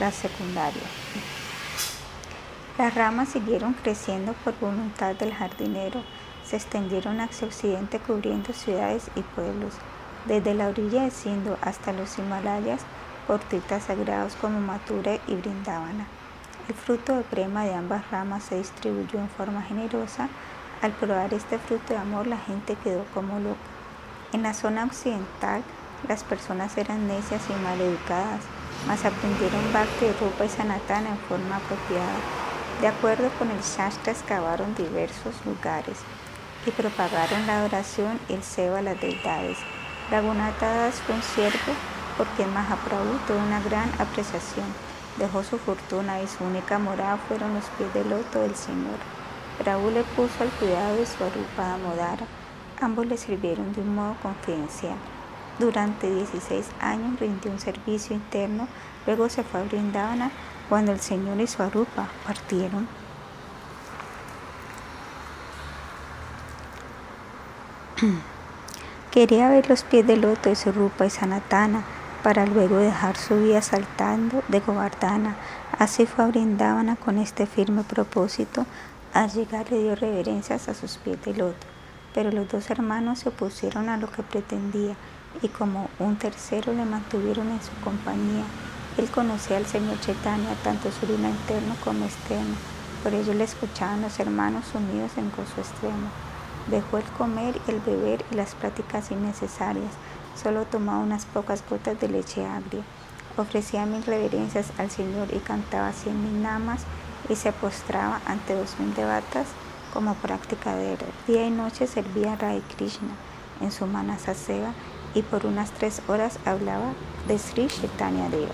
la 0.00 0.10
secundaria. 0.10 0.82
Las 2.76 2.94
ramas 2.94 3.30
siguieron 3.30 3.74
creciendo 3.74 4.34
por 4.44 4.58
voluntad 4.58 5.14
del 5.16 5.34
jardinero, 5.34 6.02
se 6.44 6.56
extendieron 6.56 7.20
hacia 7.20 7.48
occidente 7.48 7.98
cubriendo 7.98 8.52
ciudades 8.52 9.10
y 9.16 9.22
pueblos, 9.22 9.74
desde 10.26 10.54
la 10.54 10.68
orilla 10.68 11.02
de 11.02 11.10
Sindhu 11.10 11.56
hasta 11.60 11.92
los 11.92 12.18
Himalayas, 12.18 12.82
portitas 13.26 13.84
sagrados 13.84 14.34
como 14.36 14.60
Mathura 14.60 15.18
y 15.26 15.34
Brindavana. 15.34 16.06
El 16.68 16.74
fruto 16.74 17.16
de 17.16 17.22
prema 17.22 17.64
de 17.64 17.74
ambas 17.74 18.10
ramas 18.10 18.44
se 18.44 18.58
distribuyó 18.58 19.18
en 19.18 19.28
forma 19.28 19.62
generosa. 19.62 20.28
Al 20.80 20.92
probar 20.92 21.34
este 21.34 21.58
fruto 21.58 21.92
de 21.92 21.98
amor 21.98 22.28
la 22.28 22.38
gente 22.38 22.76
quedó 22.76 23.04
como 23.12 23.40
loca. 23.40 23.58
En 24.32 24.42
la 24.42 24.54
zona 24.54 24.84
occidental 24.84 25.62
las 26.06 26.22
personas 26.22 26.76
eran 26.78 27.08
necias 27.08 27.42
y 27.50 27.64
mal 27.64 27.80
educadas. 27.80 28.42
mas 28.86 29.04
aprendieron 29.04 29.72
Bhakti, 29.72 30.06
Rupa 30.20 30.44
y 30.44 30.48
Sanatana 30.48 31.10
en 31.10 31.18
forma 31.28 31.56
apropiada. 31.56 32.18
De 32.80 32.86
acuerdo 32.86 33.28
con 33.38 33.50
el 33.50 33.60
Shastra, 33.60 34.12
excavaron 34.12 34.74
diversos 34.76 35.34
lugares 35.44 35.98
y 36.64 36.70
propagaron 36.70 37.44
la 37.46 37.58
adoración 37.58 38.20
y 38.28 38.34
el 38.34 38.42
cebo 38.44 38.76
a 38.76 38.82
las 38.82 39.00
deidades. 39.00 39.58
Raghunatha 40.12 40.70
Das 40.74 40.94
fue 41.00 41.16
un 41.16 41.22
siervo 41.22 41.72
porque 42.16 42.46
Mahaprabhu 42.46 43.18
tuvo 43.26 43.38
una 43.38 43.60
gran 43.60 43.90
apreciación. 43.98 44.66
Dejó 45.18 45.42
su 45.42 45.58
fortuna 45.58 46.22
y 46.22 46.28
su 46.28 46.44
única 46.44 46.78
morada 46.78 47.16
fueron 47.16 47.54
los 47.54 47.64
pies 47.76 47.92
del 47.94 48.10
loto 48.10 48.40
del 48.40 48.54
Señor. 48.54 49.17
Prabhu 49.58 49.90
le 49.90 50.04
puso 50.04 50.42
al 50.42 50.50
cuidado 50.50 50.96
de 50.96 51.06
su 51.06 51.22
Arupa 51.22 51.76
Modara. 51.78 52.26
Ambos 52.80 53.06
le 53.06 53.16
sirvieron 53.16 53.72
de 53.72 53.80
un 53.80 53.94
modo 53.94 54.14
confidencial. 54.22 54.96
Durante 55.58 56.08
16 56.08 56.70
años 56.80 57.18
rindió 57.18 57.50
un 57.50 57.58
servicio 57.58 58.14
interno, 58.14 58.68
luego 59.06 59.28
se 59.28 59.42
fue 59.42 59.60
a 59.60 59.64
Brindavana 59.64 60.30
cuando 60.68 60.92
el 60.92 61.00
Señor 61.00 61.40
y 61.40 61.48
su 61.48 61.60
Arupa 61.62 62.06
partieron. 62.24 62.86
Quería 69.10 69.48
ver 69.48 69.68
los 69.68 69.82
pies 69.82 70.06
del 70.06 70.20
loto 70.20 70.50
de 70.50 70.54
su 70.54 70.70
Rupa 70.70 71.06
y 71.06 71.10
Sanatana 71.10 71.82
para 72.22 72.46
luego 72.46 72.76
dejar 72.76 73.16
su 73.16 73.36
vida 73.36 73.60
saltando 73.62 74.44
de 74.46 74.60
Govardhana. 74.60 75.34
Así 75.76 76.06
fue 76.06 76.24
a 76.24 76.28
Brindavana 76.28 76.94
con 76.94 77.18
este 77.18 77.46
firme 77.46 77.82
propósito. 77.82 78.66
Al 79.14 79.30
llegar 79.32 79.70
le 79.70 79.82
dio 79.82 79.96
reverencias 79.96 80.68
a 80.68 80.74
sus 80.74 80.98
pies 80.98 81.22
de 81.24 81.34
loto, 81.34 81.66
pero 82.14 82.30
los 82.30 82.48
dos 82.48 82.70
hermanos 82.70 83.20
se 83.20 83.30
opusieron 83.30 83.88
a 83.88 83.96
lo 83.96 84.10
que 84.12 84.22
pretendía 84.22 84.96
y 85.42 85.48
como 85.48 85.88
un 85.98 86.16
tercero 86.16 86.72
le 86.72 86.84
mantuvieron 86.84 87.48
en 87.48 87.62
su 87.62 87.72
compañía. 87.82 88.44
Él 88.98 89.08
conocía 89.10 89.56
al 89.56 89.66
Señor 89.66 89.98
Chaitanya, 90.00 90.54
tanto 90.62 90.90
su 90.92 91.06
vida 91.06 91.28
interno 91.28 91.74
como 91.84 92.04
externo. 92.04 92.54
Por 93.02 93.14
ello 93.14 93.32
le 93.32 93.44
escuchaban 93.44 94.02
los 94.02 94.18
hermanos 94.18 94.64
unidos 94.74 95.12
en 95.16 95.30
gozo 95.30 95.60
extremo. 95.60 96.08
Dejó 96.68 96.98
el 96.98 97.04
comer, 97.16 97.60
el 97.66 97.80
beber 97.80 98.24
y 98.30 98.34
las 98.34 98.54
prácticas 98.54 99.10
innecesarias. 99.10 99.92
Solo 100.40 100.64
tomaba 100.64 100.98
unas 100.98 101.24
pocas 101.24 101.64
gotas 101.68 101.98
de 102.00 102.08
leche 102.08 102.44
agria. 102.44 102.82
Ofrecía 103.36 103.86
mil 103.86 104.02
reverencias 104.02 104.72
al 104.78 104.90
Señor 104.90 105.28
y 105.32 105.38
cantaba 105.38 105.92
cien 105.92 106.22
mil 106.22 106.42
namas 106.42 106.82
y 107.28 107.36
se 107.36 107.52
postraba 107.52 108.20
ante 108.26 108.54
dos 108.54 108.78
mil 108.78 108.94
devatas 108.94 109.46
como 109.92 110.14
práctica 110.14 110.74
de 110.74 110.94
él. 110.94 110.98
Día 111.26 111.46
y 111.46 111.50
noche 111.50 111.86
servía 111.86 112.34
a 112.34 112.36
Rai 112.36 112.62
Krishna 112.76 113.14
en 113.60 113.72
su 113.72 113.86
manasa 113.86 114.34
seva 114.34 114.72
y 115.14 115.22
por 115.22 115.46
unas 115.46 115.70
tres 115.70 116.02
horas 116.08 116.38
hablaba 116.44 116.92
de 117.26 117.38
Sri 117.38 117.68
Chaitanya 117.68 118.28
Deva. 118.28 118.52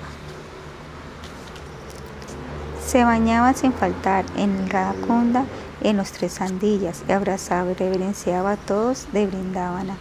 Se 2.87 3.05
bañaba 3.05 3.55
sin 3.55 3.73
faltar 3.73 4.25
en 4.37 4.57
el 4.57 4.71
Radakunda 4.71 5.45
en 5.83 5.97
los 5.97 6.13
tres 6.13 6.35
sandillas 6.35 7.03
y 7.09 7.13
abrazaba 7.13 7.71
y 7.71 7.75
reverenciaba 7.75 8.53
a 8.53 8.57
todos 8.57 9.09
de 9.13 9.27
Brindavana. 9.27 9.97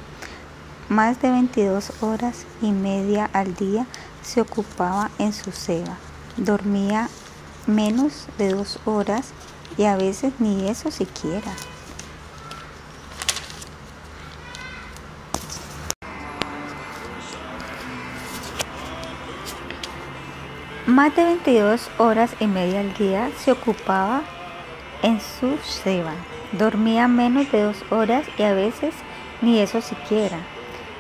Más 0.90 1.22
de 1.22 1.32
22 1.32 2.04
horas 2.04 2.46
y 2.62 2.72
media 2.72 3.30
al 3.34 3.56
día 3.56 3.86
se 4.22 4.42
ocupaba 4.42 5.10
en 5.18 5.34
su 5.34 5.52
seva. 5.52 5.98
Dormía 6.38 7.10
menos 7.68 8.28
de 8.38 8.50
dos 8.50 8.80
horas 8.86 9.32
y 9.78 9.86
a 9.86 9.98
veces 9.98 10.34
ni 10.40 10.70
eso 10.70 10.92
siquiera. 10.92 11.52
Más 20.86 21.16
de 21.16 21.24
22 21.24 21.90
horas 21.98 22.36
y 22.40 22.46
media 22.46 22.82
al 22.82 22.94
día 22.94 23.32
se 23.38 23.52
ocupaba 23.52 24.22
en 25.02 25.20
su 25.22 25.58
seva. 25.64 26.14
Dormía 26.52 27.08
menos 27.08 27.52
de 27.52 27.64
dos 27.64 27.84
horas 27.90 28.26
y 28.38 28.44
a 28.44 28.54
veces 28.54 28.94
ni 29.42 29.60
eso 29.60 29.82
siquiera. 29.82 30.38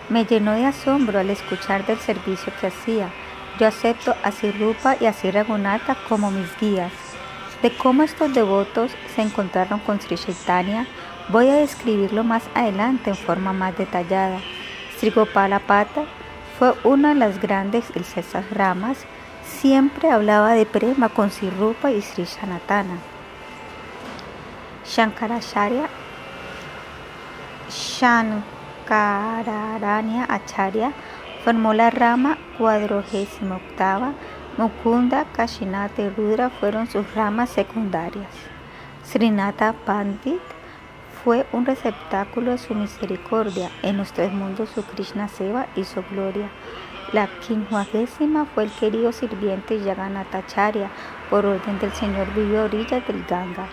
Me 0.09 0.25
llenó 0.25 0.53
de 0.53 0.66
asombro 0.66 1.19
al 1.19 1.30
escuchar 1.30 1.85
del 1.85 2.00
servicio 2.00 2.51
que 2.59 2.67
hacía. 2.67 3.09
Yo 3.59 3.67
acepto 3.67 4.15
a 4.23 4.32
Sirupa 4.32 4.95
y 4.99 5.06
a 5.06 5.14
Siragunata 5.14 5.95
como 6.09 6.32
mis 6.32 6.49
guías. 6.59 6.91
De 7.61 7.69
cómo 7.77 8.01
estos 8.01 8.33
devotos 8.33 8.90
se 9.15 9.22
encontraron 9.22 9.80
con 9.80 10.01
Sri 10.01 10.17
Chaitanya, 10.17 10.88
voy 11.30 11.49
a 11.49 11.56
describirlo 11.56 12.23
más 12.23 12.43
adelante 12.56 13.11
en 13.11 13.15
forma 13.15 13.53
más 13.53 13.77
detallada. 13.77 14.40
Sri 14.98 15.11
Gopalapata 15.11 16.06
fue 16.57 16.73
una 16.83 17.09
de 17.09 17.15
las 17.15 17.40
grandes 17.40 17.85
ilsesas 17.95 18.49
ramas. 18.49 19.06
Siempre 19.45 20.09
hablaba 20.09 20.53
de 20.53 20.65
prema 20.65 21.09
con 21.09 21.30
Sirupa 21.30 21.91
y 21.91 22.01
Sri 22.01 22.25
Sanatana. 22.25 22.98
Shankaracharya, 24.85 25.90
Shankararanya 27.69 30.25
Acharya 30.27 30.91
formó 31.43 31.73
la 31.73 31.89
rama 31.89 32.38
cuadragésima 32.57 33.57
octava. 33.57 34.13
Mukunda, 34.57 35.25
Kashinata 35.35 36.01
y 36.03 36.09
Rudra 36.09 36.49
fueron 36.49 36.88
sus 36.88 37.13
ramas 37.15 37.49
secundarias. 37.49 38.30
Srinata 39.03 39.73
Pandit 39.73 40.39
fue 41.23 41.45
un 41.51 41.65
receptáculo 41.65 42.51
de 42.51 42.57
su 42.57 42.75
misericordia. 42.75 43.69
En 43.81 43.97
los 43.97 44.13
tres 44.13 44.31
mundos 44.31 44.69
su 44.69 44.83
Krishna 44.83 45.27
Seva 45.27 45.67
hizo 45.75 46.03
gloria. 46.11 46.49
La 47.11 47.27
quincuagésima 47.27 48.45
fue 48.45 48.65
el 48.65 48.72
querido 48.72 49.11
sirviente 49.11 49.81
Yaganatacharya. 49.81 50.89
Por 51.30 51.45
orden 51.45 51.80
del 51.80 51.91
Señor 51.93 52.33
vivió 52.33 52.63
orillas 52.63 53.05
del 53.07 53.25
Ganga. 53.25 53.67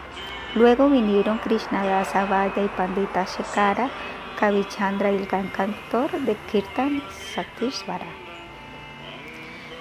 Luego 0.55 0.89
vinieron 0.89 1.39
Krishnadasa 1.39 2.25
Vaya 2.25 2.65
y 2.65 2.69
Pandita 2.69 3.25
Shekara, 3.25 3.91
Kavichandra 4.39 5.13
y 5.13 5.17
el 5.17 5.27
gran 5.27 5.49
cantor 5.49 6.11
de 6.11 6.35
Kirtan 6.51 7.03
Satishvara. 7.33 8.11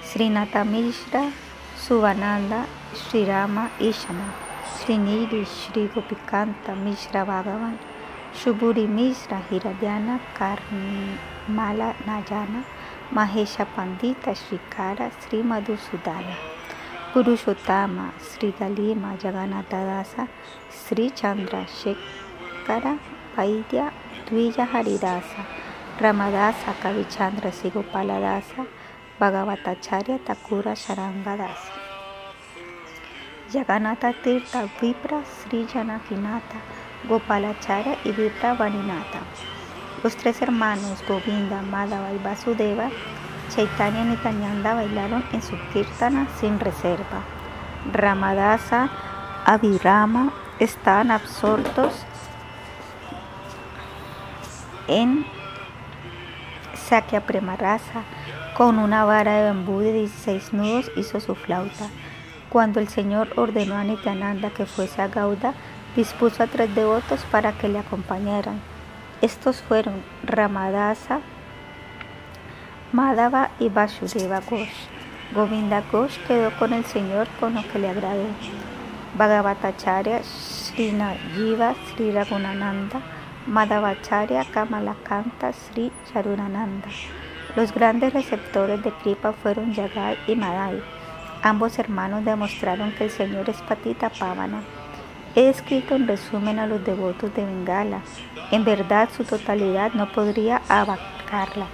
Srinata 0.04 0.64
Mishra, 0.66 1.32
Subhananda, 1.78 2.66
Srirama 2.94 3.70
Ishana, 3.80 4.32
Srinidhi 4.76 5.46
Shri 5.46 5.88
Gopikanta 5.88 6.76
Mishra 6.78 7.26
Bhagavan, 7.26 7.78
Shuburi 8.34 8.88
Mishra 8.88 9.42
Hiradyana 9.50 10.20
Karmala 10.36 11.96
Nayana, 12.06 12.64
Mahesha 13.12 13.66
Pandita 13.76 14.36
Srikara 14.36 15.12
Sri 15.22 15.42
Madhusudana. 15.42 16.36
Purushottama, 17.12 18.12
Sri 18.22 18.52
Galima, 18.52 19.18
Dasa, 19.18 20.28
Sri 20.70 21.10
Chandra 21.10 21.66
Shekara, 21.66 23.00
Vaidya, 23.36 23.92
Dvija 24.28 24.68
Haridasa, 24.68 25.69
Ramadasa, 26.00 26.74
Kavichandra 26.82 27.52
Sigopaladasa, 27.52 28.66
Bhagavatacharya 29.20 30.20
Takura 30.24 30.74
Sharangadasa. 30.74 31.76
Yaganata 33.52 34.14
Tirtha 34.24 34.70
Vipra 34.80 35.26
Sri 35.26 35.66
Janakinata, 35.66 36.60
Gopalacharya 37.10 37.98
y 38.06 38.12
Vipra 38.14 38.54
Vaninata. 38.54 39.20
Los 40.02 40.16
tres 40.16 40.42
hermanos 40.42 41.04
Govinda, 41.06 41.62
Madhava 41.64 42.14
y 42.14 42.18
Vasudeva 42.20 42.90
Chaitanya 43.50 44.04
y 44.04 44.06
Nityananda 44.06 44.76
bailaron 44.76 45.26
en 45.34 45.42
su 45.42 45.58
kirtana 45.74 46.28
sin 46.40 46.62
reserva. 46.62 47.24
Ramadasa, 47.92 48.90
Abhirama 49.46 50.32
estaban 50.60 51.12
absortos 51.12 52.06
en 54.88 55.26
Sakya 56.90 57.22
Premarasa. 57.22 58.04
Con 58.58 58.80
una 58.80 59.06
vara 59.06 59.38
de 59.38 59.44
bambú 59.46 59.80
de 59.80 59.94
16 59.94 60.54
nudos 60.54 60.92
hizo 60.96 61.20
su 61.20 61.36
flauta. 61.36 61.88
Cuando 62.50 62.80
el 62.80 62.88
Señor 62.88 63.30
ordenó 63.36 63.76
a 63.76 63.84
Nityananda 63.84 64.50
que 64.50 64.66
fuese 64.66 65.02
a 65.04 65.08
Gauda, 65.08 65.54
dispuso 65.96 66.42
a 66.42 66.48
tres 66.48 66.74
devotos 66.74 67.24
para 67.32 67.52
que 67.54 67.70
le 67.70 67.78
acompañaran. 67.78 68.60
Estos 69.22 69.62
fueron 69.62 70.02
Ramadasa, 70.24 71.20
Madhava 72.92 73.52
y 73.60 73.70
Vasudeva 73.70 74.42
Ghosh. 74.50 74.88
Govinda 75.34 75.84
Ghosh 75.92 76.18
quedó 76.28 76.52
con 76.58 76.74
el 76.74 76.86
Señor 76.86 77.28
con 77.40 77.54
lo 77.54 77.62
que 77.68 77.78
le 77.78 77.90
agradó. 77.90 78.26
Bhagavatacharya, 79.16 80.24
Sri 80.24 80.92
Najiva, 80.92 81.76
Sri 81.94 82.12
Raghunananda, 82.12 83.00
Madhavacharya, 83.50 84.46
Kamalakanta, 84.46 85.52
Sri 85.52 85.92
Charunananda. 86.14 86.88
Los 87.56 87.74
grandes 87.74 88.14
receptores 88.14 88.84
de 88.84 88.92
Kripa 88.92 89.34
fueron 89.34 89.74
Yagai 89.74 90.20
y 90.28 90.36
Madai. 90.36 90.80
Ambos 91.42 91.80
hermanos 91.80 92.24
demostraron 92.24 92.92
que 92.92 93.06
el 93.06 93.10
Señor 93.10 93.50
es 93.50 93.60
Patita 93.64 94.12
Pavana. 94.12 94.62
He 95.36 95.50
escrito 95.50 95.96
en 95.96 96.08
resumen 96.08 96.60
a 96.60 96.68
los 96.68 96.86
devotos 96.86 97.34
de 97.34 97.44
Bengala. 97.44 98.02
En 98.52 98.64
verdad 98.66 99.10
su 99.18 99.24
totalidad 99.24 99.94
no 99.94 100.12
podría 100.12 100.62
abarcarla. 100.70 101.66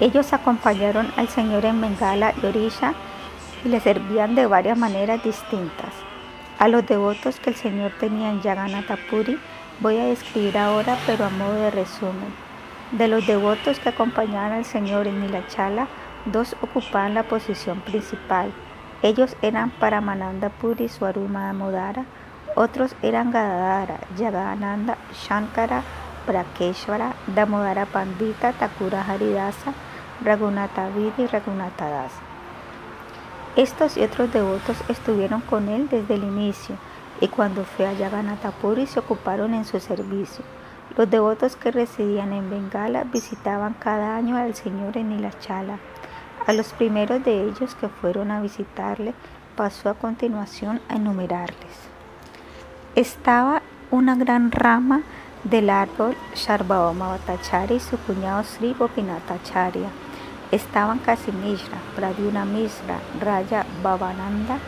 Ellos 0.00 0.32
acompañaron 0.32 1.12
al 1.16 1.28
Señor 1.28 1.64
en 1.64 1.80
Bengala 1.80 2.34
y 2.42 2.46
Orisha 2.46 2.94
y 3.64 3.68
le 3.68 3.78
servían 3.78 4.34
de 4.34 4.46
varias 4.46 4.76
maneras 4.76 5.22
distintas. 5.22 5.94
A 6.58 6.66
los 6.66 6.84
devotos 6.84 7.38
que 7.38 7.50
el 7.50 7.56
Señor 7.56 7.92
tenía 8.00 8.30
en 8.30 8.42
Jagannath 8.42 8.98
Puri 9.08 9.38
voy 9.82 9.98
a 9.98 10.06
describir 10.06 10.56
ahora, 10.56 10.96
pero 11.06 11.24
a 11.24 11.30
modo 11.30 11.54
de 11.54 11.70
resumen. 11.72 12.32
De 12.92 13.08
los 13.08 13.26
devotos 13.26 13.80
que 13.80 13.88
acompañaban 13.88 14.52
al 14.52 14.64
Señor 14.64 15.08
en 15.08 15.20
Nilachala, 15.20 15.88
dos 16.24 16.54
ocupaban 16.62 17.14
la 17.14 17.24
posición 17.24 17.80
principal. 17.80 18.52
Ellos 19.02 19.36
eran 19.42 19.70
Paramananda 19.70 20.50
Puri 20.50 20.88
Swaruma 20.88 21.46
Damodara, 21.46 22.04
otros 22.54 22.94
eran 23.02 23.32
Gadadara, 23.32 23.98
Yagananda, 24.16 24.96
Shankara, 25.12 25.82
Prakeshwara, 26.26 27.14
Damodara 27.34 27.86
Pandita, 27.86 28.52
Takura 28.52 29.02
Haridasa, 29.02 29.72
Raghunatha 30.22 30.90
Vidi 30.90 31.24
y 31.24 31.26
Raghunatha 31.26 31.88
Das. 31.88 32.12
Estos 33.56 33.96
y 33.96 34.04
otros 34.04 34.32
devotos 34.32 34.76
estuvieron 34.88 35.40
con 35.40 35.68
él 35.68 35.88
desde 35.90 36.14
el 36.14 36.22
inicio 36.22 36.76
y 37.22 37.28
cuando 37.28 37.64
fue 37.64 37.86
a 37.86 37.92
Yaganatha 37.92 38.50
Puri 38.50 38.84
se 38.84 38.98
ocuparon 38.98 39.54
en 39.54 39.64
su 39.64 39.78
servicio. 39.78 40.44
Los 40.96 41.08
devotos 41.08 41.54
que 41.54 41.70
residían 41.70 42.32
en 42.32 42.50
Bengala 42.50 43.04
visitaban 43.04 43.74
cada 43.78 44.16
año 44.16 44.36
al 44.36 44.56
Señor 44.56 44.96
en 44.96 45.10
Nilachala. 45.10 45.78
A 46.48 46.52
los 46.52 46.72
primeros 46.72 47.24
de 47.24 47.44
ellos 47.44 47.76
que 47.76 47.88
fueron 47.88 48.32
a 48.32 48.40
visitarle 48.40 49.14
pasó 49.54 49.88
a 49.88 49.94
continuación 49.94 50.80
a 50.88 50.96
enumerarles. 50.96 51.88
Estaba 52.96 53.62
una 53.92 54.16
gran 54.16 54.50
rama 54.50 55.02
del 55.44 55.70
árbol 55.70 56.16
Sharbhavama 56.34 57.06
Bhattacharya 57.06 57.76
y 57.76 57.80
su 57.80 57.98
cuñado 57.98 58.42
Sri 58.42 58.74
Gopinathacharya. 58.74 59.90
Estaban 60.50 60.98
Kasimishra, 60.98 61.78
Pradyuna 61.94 62.44
Misra, 62.44 62.98
Raya 63.20 63.64
Bhavananda. 63.80 64.58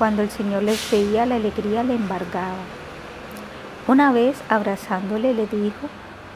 Cuando 0.00 0.22
el 0.22 0.30
Señor 0.30 0.62
les 0.62 0.90
veía, 0.90 1.26
la 1.26 1.34
alegría 1.34 1.84
le 1.84 1.94
embargaba. 1.94 2.64
Una 3.86 4.12
vez 4.12 4.40
abrazándole 4.48 5.34
le 5.34 5.46
dijo 5.46 5.90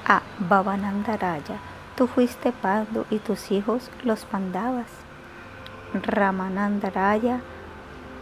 a 0.04 0.20
Bhavananda 0.38 1.16
Raya, 1.16 1.56
tú 1.96 2.06
fuiste 2.06 2.52
Pandu 2.52 3.06
y 3.08 3.20
tus 3.20 3.50
hijos 3.50 3.90
los 4.02 4.26
Pandavas. 4.26 4.88
Ramananda 5.94 6.90
Raya, 6.90 7.40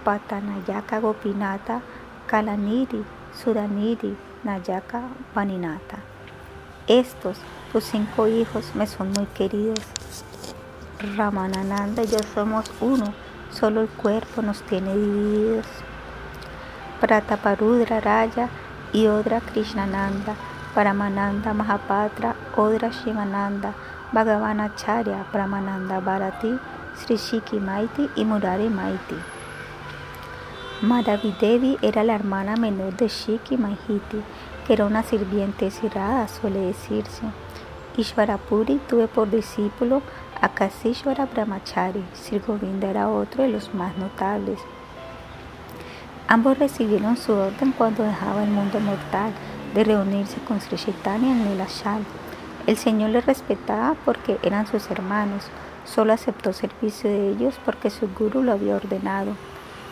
Patanayaka 0.05 1.01
Gopinata, 1.01 1.81
Kalaniri, 2.29 3.05
Sudaniri, 3.35 4.17
Nayaka, 4.45 5.09
Vaninata. 5.35 5.99
Estos, 6.87 7.37
tus 7.73 7.83
cinco 7.83 8.29
hijos, 8.29 8.77
me 8.77 8.87
son 8.87 9.11
muy 9.11 9.27
queridos. 9.27 9.81
Ramananda 11.17 12.05
y 12.05 12.07
yo 12.07 12.19
somos 12.33 12.71
uno, 12.81 13.13
solo 13.53 13.83
el 13.83 13.89
cuerpo 13.89 14.43
nos 14.43 14.63
tiene 14.63 14.97
divididos. 14.97 15.67
Prataparudra 17.01 18.01
Raya, 18.01 18.49
y 18.93 19.07
Odra 19.07 19.41
Krishnananda, 19.41 20.35
Paramananda 20.75 21.55
Mahapatra, 21.55 22.35
Odra 22.57 22.91
Shivananda, 22.91 23.75
Bhagavanacharya, 24.13 25.25
Brahmananda 25.33 26.01
Bharati, 26.01 26.59
Sri 26.95 27.17
Shiki 27.17 27.59
Maiti 27.59 28.11
y 28.17 28.25
Murari 28.25 28.69
Maiti. 28.69 29.17
Madhavi 30.83 31.79
era 31.81 32.05
la 32.05 32.15
hermana 32.15 32.57
menor 32.57 32.95
de 32.97 33.09
Shiki 33.09 33.57
Mahiti, 33.57 34.23
que 34.67 34.75
era 34.75 34.85
una 34.85 35.03
sirviente 35.03 35.71
cirada, 35.71 36.29
suele 36.29 36.61
decirse. 36.61 37.23
Ishvarapuri 37.97 38.81
tuve 38.89 39.07
por 39.07 39.31
discípulo 39.31 40.03
a 40.43 40.49
Kasishvara 40.49 41.27
Brahmachari, 41.27 42.03
Sri 42.15 42.41
Govinda 42.41 42.91
era 42.91 43.09
otro 43.09 43.45
de 43.45 43.49
los 43.49 43.73
más 43.75 43.97
notables. 43.97 44.59
Ambos 46.27 46.59
recibieron 46.59 47.17
su 47.17 47.33
orden 47.33 47.71
cuando 47.71 48.03
dejaba 48.03 48.43
el 48.43 48.51
mundo 48.51 48.81
mortal 48.81 49.31
de 49.73 49.85
reunirse 49.85 50.39
con 50.41 50.61
Sri 50.61 50.77
Chaitanya 50.77 51.31
en 51.31 51.45
Nilashal. 51.49 52.03
El 52.67 52.77
Señor 52.77 53.11
les 53.11 53.25
respetaba 53.25 53.95
porque 54.05 54.39
eran 54.43 54.67
sus 54.67 54.91
hermanos, 54.91 55.45
solo 55.85 56.13
aceptó 56.13 56.53
servicio 56.53 57.09
de 57.09 57.31
ellos 57.31 57.55
porque 57.65 57.89
su 57.89 58.09
guru 58.09 58.43
lo 58.43 58.51
había 58.51 58.75
ordenado. 58.75 59.37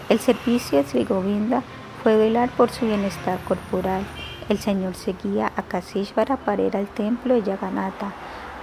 El 0.09 0.19
servicio 0.19 0.79
de 0.79 0.85
Sri 0.85 1.05
Govinda 1.05 1.63
fue 2.03 2.17
velar 2.17 2.51
por 2.51 2.71
su 2.71 2.87
bienestar 2.87 3.39
corporal. 3.47 4.03
El 4.49 4.59
Señor 4.59 4.97
seguía 4.97 5.53
a 5.55 5.63
Kasishvara 5.63 6.39
para 6.39 6.63
ir 6.63 6.77
al 6.77 6.89
templo 6.89 7.35
de 7.35 7.45
Yaganata. 7.45 8.13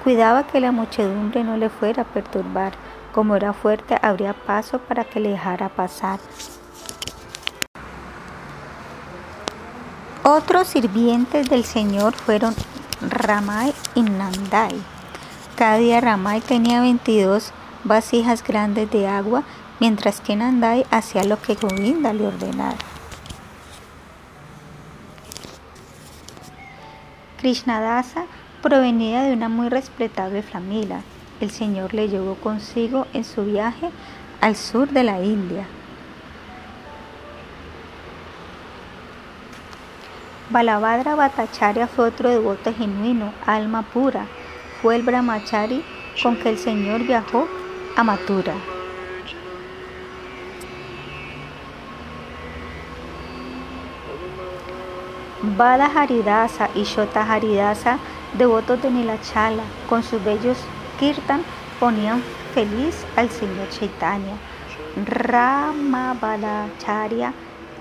Cuidaba 0.08 0.48
que 0.48 0.62
la 0.62 0.72
muchedumbre 0.72 1.44
no 1.44 1.58
le 1.58 1.70
fuera 1.70 2.04
a 2.04 2.06
perturbar. 2.06 2.72
Como 3.12 3.36
era 3.36 3.52
fuerte, 3.52 4.00
abría 4.02 4.32
paso 4.32 4.80
para 4.80 5.04
que 5.04 5.20
le 5.20 5.32
dejara 5.32 5.68
pasar. 5.68 6.22
Otros 10.24 10.70
sirvientes 10.70 11.50
del 11.50 11.66
Señor 11.66 12.14
fueron 12.14 12.56
Ramay 13.02 13.74
y 13.96 14.04
Nandai. 14.04 14.82
Cada 15.58 15.76
día 15.76 16.00
Ramay 16.00 16.40
tenía 16.40 16.80
22 16.80 17.52
vasijas 17.84 18.46
grandes 18.46 18.90
de 18.90 19.10
agua, 19.10 19.44
mientras 19.82 20.22
que 20.22 20.38
Nandai 20.38 20.86
hacía 20.90 21.26
lo 21.26 21.42
que 21.42 21.56
Govinda 21.56 22.14
le 22.14 22.28
ordenara. 22.28 22.78
Krishnadasa 27.40 28.24
provenía 28.62 29.24
de 29.24 29.34
una 29.34 29.50
muy 29.50 29.70
respetable 29.70 30.42
familia. 30.42 31.02
El 31.40 31.52
Señor 31.52 31.94
le 31.94 32.10
llevó 32.10 32.36
consigo 32.36 33.08
en 33.14 33.24
su 33.24 33.46
viaje 33.46 33.90
al 34.42 34.56
sur 34.56 34.90
de 34.90 35.04
la 35.04 35.22
India. 35.22 35.66
Balabhadra 40.50 41.16
Bhattacharya 41.16 41.88
fue 41.88 42.06
otro 42.06 42.30
devoto 42.30 42.74
genuino, 42.74 43.34
alma 43.46 43.82
pura. 43.82 44.26
Fue 44.82 44.96
el 44.96 45.04
brahmachari 45.04 45.84
con 46.24 46.38
que 46.38 46.50
el 46.50 46.58
Señor 46.58 47.04
viajó 47.04 47.48
a 47.98 48.04
Mathura. 48.04 48.54
Bada 55.58 55.86
Haridasa 55.86 56.70
y 56.76 56.84
Shota 56.84 57.22
Haridasa, 57.22 58.00
devotos 58.38 58.82
de 58.82 58.92
Nilachala, 58.92 59.64
con 59.90 60.04
sus 60.04 60.24
bellos 60.24 60.58
kirtan 61.00 61.42
ponían 61.80 62.22
feliz 62.54 63.06
al 63.16 63.30
Señor 63.30 63.70
Chaitanya. 63.70 64.36
Rama 65.06 66.16
Badacharya 66.20 67.34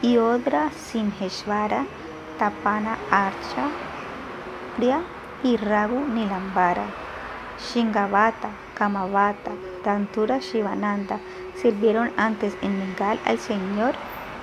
y 0.02 0.18
Odra 0.18 0.70
Simheshvara 0.70 1.86
Tapana 2.38 2.98
Archa, 3.10 3.70
y 5.42 5.56
Ragu 5.56 6.00
Nilambara, 6.12 6.84
Shingavata, 7.58 8.50
Kamavata, 8.74 9.52
Tantura 9.82 10.38
Shivananda 10.38 11.18
sirvieron 11.62 12.10
antes 12.18 12.54
en 12.60 12.78
Bengal 12.78 13.18
al 13.24 13.38
Señor 13.38 13.94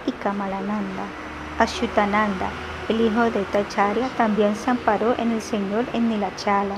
y 0.08 0.12
Kamalananda. 0.12 1.23
Ashutananda, 1.60 2.50
el 2.90 3.02
hijo 3.02 3.24
de 3.32 3.44
Tacharya, 3.46 4.10
también 4.18 4.56
se 4.56 4.72
amparó 4.72 5.16
en 5.18 5.32
el 5.32 5.42
Señor 5.42 5.86
en 5.94 6.10
Nilachala. 6.10 6.76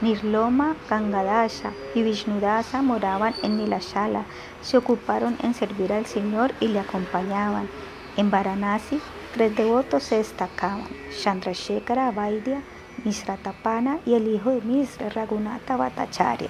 Nirloma, 0.00 0.76
Gangadasha 0.90 1.72
y 1.94 2.02
Vishnudasa 2.02 2.82
moraban 2.82 3.34
en 3.42 3.56
Nilachala, 3.56 4.24
se 4.62 4.76
ocuparon 4.76 5.36
en 5.42 5.54
servir 5.54 5.92
al 5.92 6.06
Señor 6.06 6.52
y 6.60 6.68
le 6.68 6.80
acompañaban. 6.80 7.68
En 8.16 8.30
Varanasi, 8.30 9.00
Tres 9.36 9.54
devotos 9.54 10.02
se 10.02 10.16
destacaban, 10.16 10.88
Chandrasekhara 11.22 12.10
Vaidya, 12.10 12.62
Misra 13.04 13.36
Tapana 13.36 13.98
y 14.06 14.14
el 14.14 14.28
hijo 14.28 14.48
de 14.48 14.62
Misra, 14.62 15.10
Raghunatha 15.10 15.76
Bhattacharya. 15.76 16.48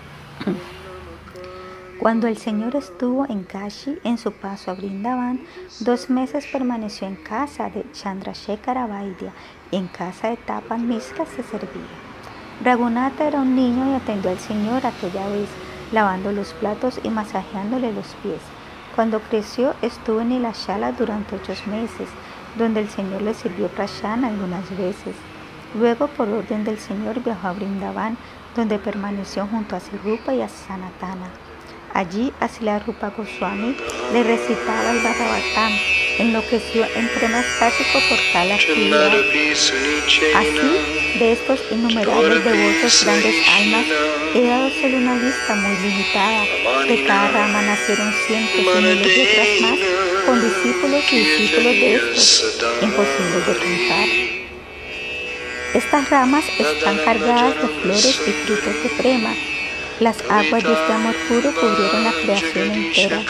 Cuando 1.98 2.26
el 2.26 2.36
Señor 2.36 2.76
estuvo 2.76 3.26
en 3.26 3.44
Kashi, 3.44 3.98
en 4.04 4.18
su 4.18 4.30
paso 4.30 4.70
a 4.70 4.74
Brindavan, 4.74 5.40
dos 5.80 6.10
meses 6.10 6.46
permaneció 6.52 7.08
en 7.08 7.16
casa 7.16 7.70
de 7.70 7.90
Chandrasekhara 7.92 8.86
Vaidya 8.86 9.32
y 9.70 9.76
en 9.76 9.88
casa 9.88 10.28
de 10.28 10.36
Tapan 10.36 10.86
Misra 10.86 11.24
se 11.24 11.42
servía. 11.42 11.96
Raghunatha 12.62 13.26
era 13.26 13.40
un 13.40 13.56
niño 13.56 13.90
y 13.90 13.94
atendió 13.94 14.30
al 14.30 14.38
Señor 14.38 14.84
aquella 14.84 15.26
vez, 15.28 15.48
lavando 15.90 16.32
los 16.32 16.52
platos 16.52 17.00
y 17.02 17.08
masajeándole 17.08 17.92
los 17.92 18.14
pies. 18.22 18.40
Cuando 18.94 19.20
creció, 19.20 19.74
estuvo 19.80 20.20
en 20.20 20.32
Ilashala 20.32 20.92
durante 20.92 21.36
ocho 21.36 21.54
meses 21.66 22.08
donde 22.58 22.80
el 22.80 22.90
Señor 22.90 23.22
le 23.22 23.34
sirvió 23.34 23.68
prashana 23.68 24.28
algunas 24.28 24.68
veces. 24.76 25.14
Luego, 25.74 26.08
por 26.08 26.28
orden 26.28 26.64
del 26.64 26.78
Señor, 26.78 27.22
viajó 27.22 27.48
a 27.48 27.52
Brindavan, 27.52 28.16
donde 28.54 28.78
permaneció 28.78 29.46
junto 29.46 29.76
a 29.76 29.80
Sirupa 29.80 30.34
y 30.34 30.42
a 30.42 30.48
Sanatana. 30.48 31.45
Allí, 31.94 32.32
Asila 32.40 32.78
Rupa 32.80 33.12
Goswami 33.16 33.76
le 34.12 34.22
recitaba 34.22 34.90
el 34.92 35.00
Bhagavatam 35.02 35.72
enloqueció 36.18 36.86
en 36.94 37.08
pleno 37.08 37.38
estático 37.38 37.98
por 38.08 38.18
tal 38.32 38.52
actividad. 38.52 39.12
Así, 40.34 41.18
de 41.18 41.32
estos 41.32 41.60
innumerables 41.70 42.44
devotos 42.44 43.04
grandes 43.04 43.34
almas, 43.48 43.84
he 44.34 44.46
dado 44.46 44.70
solo 44.70 44.96
una 44.96 45.16
lista 45.16 45.54
muy 45.54 45.76
limitada. 45.76 46.44
De 46.86 47.04
cada 47.06 47.28
rama 47.30 47.62
nacieron 47.62 48.12
cientos 48.26 48.58
y 48.58 48.82
miles 48.82 49.02
de 49.02 49.22
otras 49.22 49.60
más, 49.60 50.26
con 50.26 50.40
discípulos 50.40 51.04
y 51.12 51.16
discípulos 51.16 51.72
de 51.72 51.94
estos, 51.94 52.58
imposibles 52.82 53.46
de 53.46 53.56
contar. 53.56 54.08
Estas 55.74 56.10
ramas 56.10 56.44
están 56.58 56.96
cargadas 56.98 57.54
de 57.60 57.68
flores 57.68 58.22
y 58.26 58.30
frutos 58.30 58.82
de 58.82 58.88
prema, 58.96 59.34
las 60.00 60.18
aguas 60.28 60.62
de 60.62 60.72
este 60.72 60.92
amor 60.92 61.14
puro 61.28 61.52
cubrieron 61.54 62.04
la 62.04 62.12
creación 62.12 62.70
entera. 62.70 63.22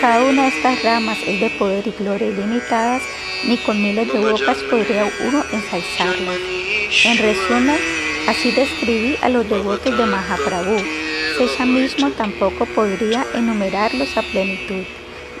Cada 0.00 0.24
una 0.24 0.42
de 0.42 0.48
estas 0.48 0.82
ramas 0.82 1.18
es 1.26 1.40
de 1.40 1.50
poder 1.50 1.86
y 1.86 1.94
gloria 1.98 2.28
ilimitadas, 2.28 3.02
ni 3.46 3.56
con 3.58 3.82
miles 3.82 4.12
de 4.12 4.18
bocas 4.18 4.58
podría 4.70 5.10
uno 5.26 5.44
ensalzarlas. 5.52 6.38
En 7.04 7.18
resumen, 7.18 7.80
así 8.28 8.50
describí 8.52 9.16
a 9.22 9.28
los 9.28 9.48
devotos 9.48 9.96
de 9.96 10.06
Mahaprabhu. 10.06 10.76
Sesha 11.38 11.64
mismo 11.64 12.10
tampoco 12.10 12.66
podría 12.66 13.24
enumerarlos 13.34 14.16
a 14.16 14.22
plenitud. 14.22 14.84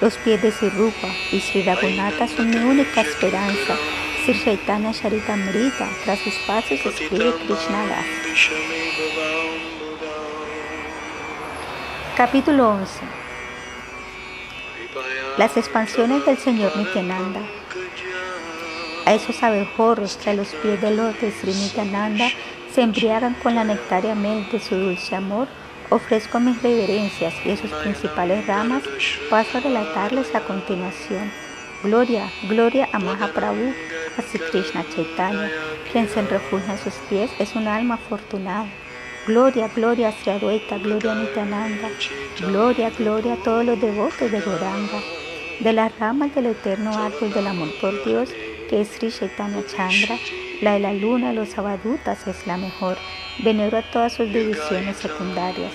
Los 0.00 0.16
pies 0.16 0.42
de 0.42 0.50
Sirupa 0.50 1.08
y 1.30 1.40
Sri 1.40 1.62
Raghunatha 1.62 2.26
son 2.28 2.50
mi 2.50 2.56
única 2.56 3.02
esperanza. 3.02 3.76
Sri 4.24 4.42
Chaitanya 4.42 4.92
Charitamrita, 4.92 5.88
tras 6.04 6.18
sus 6.20 6.34
pasos 6.46 6.80
escribe 6.84 7.34
Krishna 7.46 7.86
Das. 7.86 8.06
Capítulo 12.16 12.68
11. 12.68 13.00
Las 15.38 15.56
expansiones 15.56 16.26
del 16.26 16.36
Señor 16.36 16.76
Nityananda. 16.76 17.40
A 19.06 19.14
esos 19.14 19.42
abejorros 19.42 20.18
que 20.18 20.28
a 20.28 20.34
los 20.34 20.48
pies 20.48 20.78
del 20.82 20.98
lote 20.98 21.32
Sri 21.32 21.54
Nityananda 21.54 22.28
se 22.70 22.82
embriagan 22.82 23.32
con 23.42 23.54
la 23.54 23.64
nectaria 23.64 24.14
miel 24.14 24.46
de 24.52 24.60
su 24.60 24.76
dulce 24.76 25.16
amor, 25.16 25.48
ofrezco 25.88 26.38
mis 26.38 26.62
reverencias 26.62 27.32
y 27.46 27.52
a 27.52 27.56
sus 27.56 27.70
principales 27.70 28.46
ramas 28.46 28.82
paso 29.30 29.56
a 29.56 29.62
relatarles 29.62 30.34
a 30.34 30.40
continuación. 30.40 31.32
Gloria, 31.82 32.30
gloria 32.46 32.90
a 32.92 32.98
Mahaprabhu, 32.98 33.72
a 34.18 34.22
Sri 34.22 34.38
Krishna 34.50 34.84
Chaitanya, 34.94 35.50
quien 35.90 36.06
se 36.10 36.20
refugia 36.20 36.72
en 36.74 36.78
sus 36.78 36.94
pies 37.08 37.30
es 37.38 37.56
un 37.56 37.66
alma 37.66 37.94
afortunada. 37.94 38.66
Gloria, 39.24 39.68
gloria 39.68 40.08
a 40.08 40.12
Sri 40.12 40.36
gloria 40.82 41.12
a 41.12 41.14
Nityananda, 41.14 41.88
gloria, 42.40 42.90
gloria 42.90 43.34
a 43.34 43.36
todos 43.36 43.64
los 43.64 43.80
devotos 43.80 44.32
de 44.32 44.40
Goranga, 44.40 45.00
de 45.60 45.72
las 45.72 45.96
ramas 45.96 46.34
del 46.34 46.46
eterno 46.46 46.90
árbol 46.98 47.32
del 47.32 47.46
amor 47.46 47.68
por 47.80 48.04
Dios, 48.04 48.30
que 48.68 48.80
es 48.80 48.88
Sri 48.88 49.12
Chaitanya 49.12 49.62
Chandra, 49.64 50.18
la 50.60 50.72
de 50.72 50.80
la 50.80 50.92
luna, 50.92 51.32
los 51.32 51.56
abadutas 51.56 52.26
es 52.26 52.44
la 52.48 52.56
mejor. 52.56 52.98
Venero 53.44 53.78
a 53.78 53.82
todas 53.82 54.12
sus 54.12 54.26
divisiones 54.26 54.96
secundarias. 54.96 55.72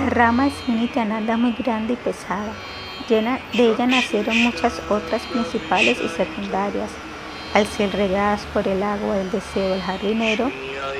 La 0.00 0.08
rama 0.08 0.46
es 0.46 0.54
Nityananda 0.66 1.36
muy 1.36 1.52
grande 1.52 1.92
y 1.92 1.96
pesada. 1.96 2.54
Llena, 3.10 3.40
de 3.52 3.72
ella 3.72 3.86
nacieron 3.86 4.38
muchas 4.38 4.80
otras 4.88 5.20
principales 5.26 5.98
y 6.02 6.08
secundarias. 6.08 6.90
Al 7.54 7.68
ser 7.68 7.92
regadas 7.92 8.42
por 8.52 8.66
el 8.66 8.82
agua 8.82 9.14
del 9.14 9.30
deseo 9.30 9.70
del 9.70 9.80
jardinero, 9.80 10.50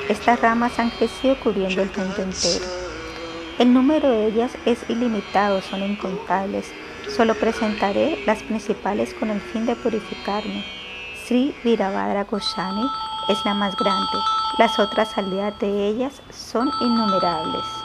estas 0.07 0.39
ramas 0.39 0.79
han 0.79 0.89
crecido 0.89 1.37
cubriendo 1.41 1.81
el 1.81 1.91
mundo 1.95 2.21
entero. 2.21 2.65
El 3.59 3.73
número 3.73 4.09
de 4.09 4.27
ellas 4.27 4.53
es 4.65 4.79
ilimitado, 4.89 5.61
son 5.61 5.83
incontables. 5.83 6.71
Solo 7.13 7.35
presentaré 7.35 8.23
las 8.25 8.41
principales 8.43 9.13
con 9.13 9.31
el 9.31 9.41
fin 9.41 9.65
de 9.65 9.75
purificarme. 9.75 10.63
Sri 11.25 11.53
Virabhadra 11.65 12.23
Goshani 12.23 12.87
es 13.27 13.37
la 13.43 13.53
más 13.53 13.75
grande. 13.75 14.17
Las 14.57 14.79
otras 14.79 15.11
salidas 15.11 15.59
de 15.59 15.87
ellas 15.87 16.21
son 16.31 16.71
innumerables. 16.79 17.84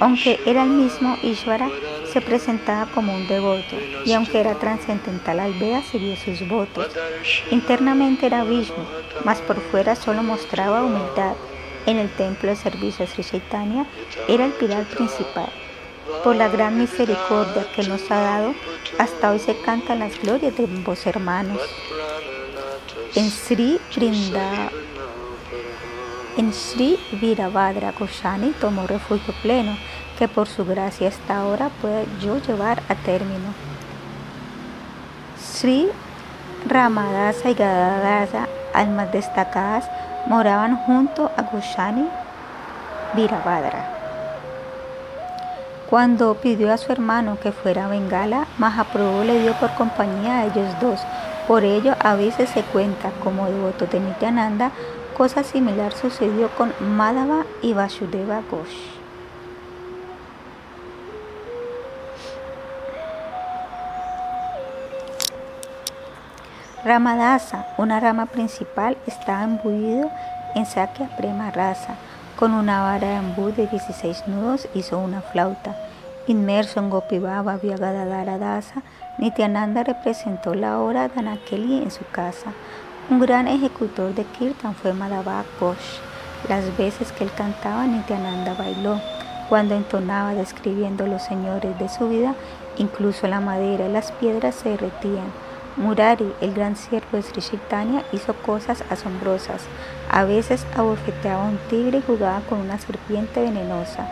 Aunque 0.00 0.40
era 0.46 0.64
el 0.64 0.70
mismo 0.70 1.16
Ishvara, 1.22 1.68
se 2.12 2.20
presentaba 2.20 2.86
como 2.92 3.14
un 3.14 3.26
devoto 3.26 3.76
y 4.04 4.12
aunque 4.12 4.40
era 4.40 4.54
trascendental 4.54 5.40
al 5.40 5.54
Veda, 5.54 5.82
sus 5.82 6.48
votos. 6.48 6.86
Internamente 7.50 8.26
era 8.26 8.44
Vishnu, 8.44 8.84
mas 9.24 9.40
por 9.40 9.60
fuera 9.70 9.96
solo 9.96 10.22
mostraba 10.22 10.82
humildad. 10.82 11.34
En 11.86 11.98
el 11.98 12.08
templo 12.10 12.48
de 12.50 12.56
servicio 12.56 13.04
a 13.04 13.08
Sri 13.08 13.24
Chaitanya 13.24 13.86
era 14.28 14.46
el 14.46 14.52
pilar 14.52 14.84
principal. 14.84 15.50
Por 16.22 16.36
la 16.36 16.48
gran 16.48 16.78
misericordia 16.78 17.66
que 17.74 17.82
nos 17.82 18.10
ha 18.10 18.20
dado, 18.20 18.54
hasta 18.98 19.30
hoy 19.30 19.38
se 19.38 19.56
cantan 19.58 19.98
las 19.98 20.18
glorias 20.20 20.56
de 20.56 20.64
ambos 20.64 21.06
hermanos. 21.06 21.60
En 23.14 23.30
Sri 23.30 23.78
Vrinda, 23.94 24.70
en 26.36 26.52
Sri 26.52 26.98
Virabhadra 27.20 27.92
Goshani 27.98 28.50
tomó 28.60 28.86
refugio 28.86 29.34
pleno 29.42 29.76
que 30.18 30.28
por 30.28 30.48
su 30.48 30.64
gracia 30.64 31.08
esta 31.08 31.38
ahora 31.38 31.70
pueda 31.80 32.04
yo 32.20 32.38
llevar 32.38 32.82
a 32.88 32.94
término. 32.94 33.52
Sri 35.40 35.88
Ramadasa 36.68 37.50
y 37.50 37.54
Gadadasa, 37.54 38.48
almas 38.72 39.12
destacadas, 39.12 39.88
moraban 40.26 40.76
junto 40.76 41.30
a 41.36 41.42
Gushani 41.42 42.08
Virabhadra. 43.14 43.90
Cuando 45.90 46.34
pidió 46.34 46.72
a 46.72 46.78
su 46.78 46.90
hermano 46.90 47.38
que 47.40 47.52
fuera 47.52 47.84
a 47.84 47.88
Bengala, 47.88 48.46
Mahaprabhu 48.58 49.24
le 49.24 49.42
dio 49.42 49.52
por 49.54 49.74
compañía 49.74 50.38
a 50.38 50.44
ellos 50.46 50.74
dos. 50.80 51.00
Por 51.46 51.62
ello, 51.62 51.94
a 52.00 52.14
veces 52.14 52.48
se 52.48 52.62
cuenta 52.62 53.10
como 53.22 53.46
devoto 53.46 53.86
de 53.86 54.00
Nityananda, 54.00 54.72
cosa 55.14 55.44
similar 55.44 55.92
sucedió 55.92 56.48
con 56.50 56.72
Madhava 56.80 57.46
y 57.62 57.72
Vasudeva 57.72 58.42
Ghosh. 58.50 58.94
Ramadasa, 66.84 67.66
una 67.78 67.98
rama 67.98 68.26
principal, 68.26 68.98
estaba 69.06 69.44
embuido 69.44 70.10
en 70.54 70.66
Sakya 70.66 71.08
Prema 71.16 71.50
Rasa. 71.50 71.94
Con 72.38 72.52
una 72.52 72.82
vara 72.82 73.22
de 73.22 73.52
de 73.56 73.68
16 73.68 74.26
nudos 74.26 74.68
hizo 74.74 74.98
una 74.98 75.22
flauta. 75.22 75.76
Inmerso 76.26 76.80
en 76.80 76.90
Gopibaba 76.90 77.56
Vyagadadara 77.56 78.38
Dasa, 78.38 78.82
Nityananda 79.18 79.84
representó 79.84 80.54
la 80.54 80.80
obra 80.80 81.08
de 81.08 81.22
en 81.82 81.90
su 81.90 82.04
casa. 82.10 82.52
Un 83.10 83.20
gran 83.20 83.48
ejecutor 83.48 84.14
de 84.14 84.24
Kirtan 84.24 84.74
fue 84.74 84.94
Madhava 84.94 85.44
Ghosh. 85.60 85.98
Las 86.48 86.74
veces 86.78 87.12
que 87.12 87.24
él 87.24 87.30
cantaba, 87.36 87.84
Nityananda 87.84 88.54
bailó. 88.54 88.98
Cuando 89.50 89.74
entonaba 89.74 90.32
describiendo 90.32 91.06
los 91.06 91.22
señores 91.22 91.78
de 91.78 91.90
su 91.90 92.08
vida, 92.08 92.34
incluso 92.78 93.28
la 93.28 93.40
madera 93.40 93.88
y 93.88 93.92
las 93.92 94.10
piedras 94.12 94.54
se 94.54 94.70
derretían. 94.70 95.26
Murari, 95.76 96.32
el 96.40 96.54
gran 96.54 96.76
siervo 96.76 97.18
de 97.18 97.22
Sri 97.22 97.42
Chaitanya, 97.42 98.04
hizo 98.12 98.32
cosas 98.32 98.82
asombrosas. 98.88 99.64
A 100.10 100.24
veces 100.24 100.66
abofeteaba 100.74 101.44
un 101.44 101.58
tigre 101.68 101.98
y 101.98 102.02
jugaba 102.06 102.40
con 102.48 102.60
una 102.60 102.78
serpiente 102.78 103.42
venenosa. 103.42 104.08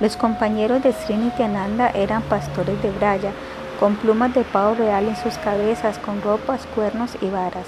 Los 0.00 0.16
compañeros 0.16 0.82
de 0.82 0.94
Sri 0.94 1.16
Nityananda 1.16 1.90
eran 1.90 2.22
pastores 2.22 2.82
de 2.82 2.92
Braya, 2.92 3.32
con 3.78 3.96
plumas 3.96 4.32
de 4.32 4.44
pavo 4.44 4.74
real 4.74 5.06
en 5.06 5.16
sus 5.16 5.36
cabezas, 5.36 5.98
con 5.98 6.22
ropas, 6.22 6.66
cuernos 6.74 7.18
y 7.20 7.28
varas. 7.28 7.66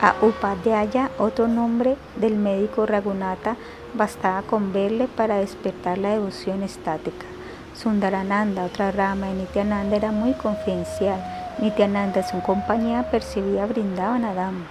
A 0.00 0.14
Upadhyaya, 0.22 1.10
otro 1.18 1.48
nombre 1.48 1.96
del 2.16 2.36
médico 2.36 2.86
Ragunata, 2.86 3.56
bastaba 3.94 4.42
con 4.42 4.72
verle 4.72 5.08
para 5.08 5.36
despertar 5.36 5.98
la 5.98 6.10
devoción 6.10 6.62
estática. 6.62 7.26
Sundarananda, 7.74 8.64
otra 8.64 8.90
rama 8.90 9.28
de 9.28 9.34
Nityananda, 9.34 9.96
era 9.96 10.12
muy 10.12 10.32
confidencial 10.34 11.20
Nityananda 11.58 12.24
su 12.24 12.40
compañía 12.40 13.04
percibía 13.12 13.64
brindaban 13.66 14.24
a 14.24 14.34
Dama. 14.34 14.66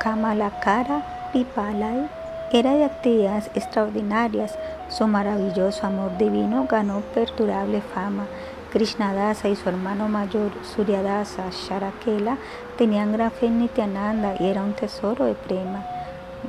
Kamalakara 0.00 1.30
Pipalai 1.32 2.08
era 2.52 2.74
de 2.74 2.84
actividades 2.84 3.50
extraordinarias. 3.54 4.58
Su 4.88 5.06
maravilloso 5.06 5.86
amor 5.86 6.18
divino 6.18 6.66
ganó 6.68 7.00
perdurable 7.14 7.80
fama. 7.82 8.26
Krishnadasa 8.74 9.48
y 9.48 9.54
su 9.54 9.68
hermano 9.68 10.08
mayor 10.08 10.50
Suryadasa 10.64 11.44
Sharakela 11.50 12.38
tenían 12.76 13.12
gran 13.12 13.30
fe 13.30 13.46
en 13.46 13.60
Nityananda 13.60 14.34
y 14.40 14.48
era 14.48 14.64
un 14.64 14.72
tesoro 14.72 15.26
de 15.26 15.34
prema. 15.34 15.86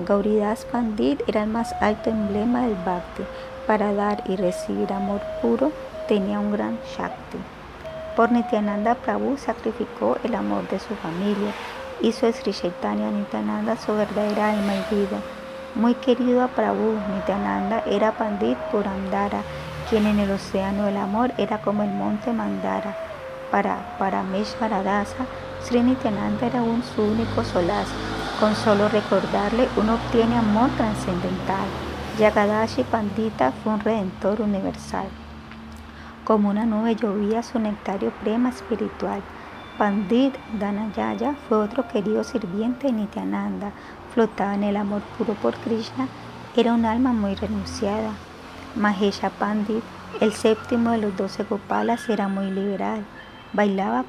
Gauridas 0.07 0.65
Pandit 0.65 1.21
era 1.27 1.43
el 1.43 1.49
más 1.49 1.75
alto 1.81 2.09
emblema 2.09 2.63
del 2.63 2.73
Bhakti. 2.83 3.21
Para 3.67 3.93
dar 3.93 4.23
y 4.27 4.37
recibir 4.37 4.91
amor 4.91 5.21
puro 5.39 5.71
tenía 6.07 6.39
un 6.39 6.51
gran 6.51 6.79
Shakti. 6.97 7.37
Por 8.15 8.31
Nityananda 8.31 8.95
Prabhu 8.95 9.37
sacrificó 9.37 10.17
el 10.23 10.33
amor 10.33 10.67
de 10.69 10.79
su 10.79 10.95
familia. 10.95 11.53
Hizo 12.01 12.31
Sri 12.31 12.53
Chaitanya 12.53 13.11
Nityananda 13.11 13.77
su 13.77 13.93
verdadera 13.93 14.49
alma 14.49 14.73
y 14.73 14.95
vida. 14.95 15.19
Muy 15.75 15.93
querido 15.93 16.41
a 16.41 16.47
Prabhu, 16.47 16.97
Nityananda 17.13 17.83
era 17.85 18.13
Pandit 18.13 18.57
Puramdara 18.71 19.43
quien 19.89 20.07
en 20.07 20.19
el 20.19 20.31
océano 20.31 20.83
del 20.85 20.97
amor 20.97 21.31
era 21.37 21.61
como 21.61 21.83
el 21.83 21.89
monte 21.89 22.33
Mandara. 22.33 22.95
Para 23.51 23.97
Parameshvaradasa, 23.99 25.25
Sri 25.63 25.81
Nityananda 25.81 26.47
era 26.47 26.61
un 26.61 26.83
su 26.83 27.03
único 27.03 27.43
solaz. 27.43 27.87
Con 28.39 28.55
solo 28.55 28.89
recordarle 28.89 29.67
uno 29.77 29.95
obtiene 29.95 30.37
amor 30.37 30.69
trascendental. 30.77 31.67
Yagadashi 32.19 32.83
Pandita 32.83 33.51
fue 33.51 33.73
un 33.73 33.79
redentor 33.79 34.41
universal. 34.41 35.07
Como 36.23 36.49
una 36.49 36.65
nube 36.65 36.95
llovía 36.95 37.43
su 37.43 37.59
nectario 37.59 38.11
prema 38.23 38.49
espiritual. 38.49 39.21
Pandit 39.77 40.33
Dhanayaya 40.59 41.35
fue 41.47 41.57
otro 41.59 41.87
querido 41.87 42.23
sirviente 42.23 42.87
de 42.87 42.93
Nityananda. 42.93 43.71
Flotaba 44.13 44.55
en 44.55 44.63
el 44.63 44.77
amor 44.77 45.01
puro 45.17 45.33
por 45.35 45.53
Krishna. 45.55 46.07
Era 46.55 46.73
un 46.73 46.85
alma 46.85 47.11
muy 47.13 47.35
renunciada. 47.35 48.11
Mahesha 48.75 49.29
Pandit, 49.29 49.81
el 50.19 50.33
séptimo 50.33 50.91
de 50.91 50.97
los 50.97 51.15
doce 51.15 51.45
Gopalas, 51.45 52.09
era 52.09 52.27
muy 52.27 52.51
liberal. 52.51 53.05
Bailaba 53.53 54.03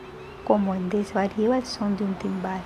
como 0.44 0.74
en 0.74 0.88
desvarío 0.88 1.52
al 1.52 1.64
son 1.64 1.96
de 1.96 2.02
un 2.02 2.14
timbal. 2.14 2.60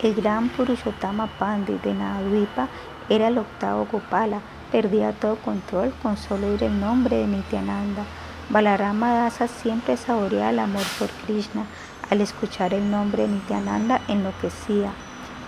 El 0.00 0.14
gran 0.14 0.48
Purushottama 0.50 1.26
Pandit 1.38 1.82
de 1.82 1.94
Navadvipa 1.94 2.68
era 3.08 3.26
el 3.26 3.38
octavo 3.38 3.88
Gopala. 3.90 4.40
Perdía 4.70 5.12
todo 5.12 5.34
control 5.36 5.92
con 6.00 6.16
solo 6.16 6.46
oír 6.46 6.62
el 6.62 6.80
nombre 6.80 7.16
de 7.16 7.26
Nityananda. 7.26 8.04
Balarama 8.48 9.12
Dasa 9.12 9.48
siempre 9.48 9.96
saboreaba 9.96 10.50
el 10.50 10.60
amor 10.60 10.84
por 10.98 11.08
Krishna. 11.26 11.64
Al 12.08 12.20
escuchar 12.20 12.72
el 12.72 12.88
nombre 12.88 13.22
de 13.22 13.34
Nityananda 13.34 14.00
enloquecía. 14.06 14.92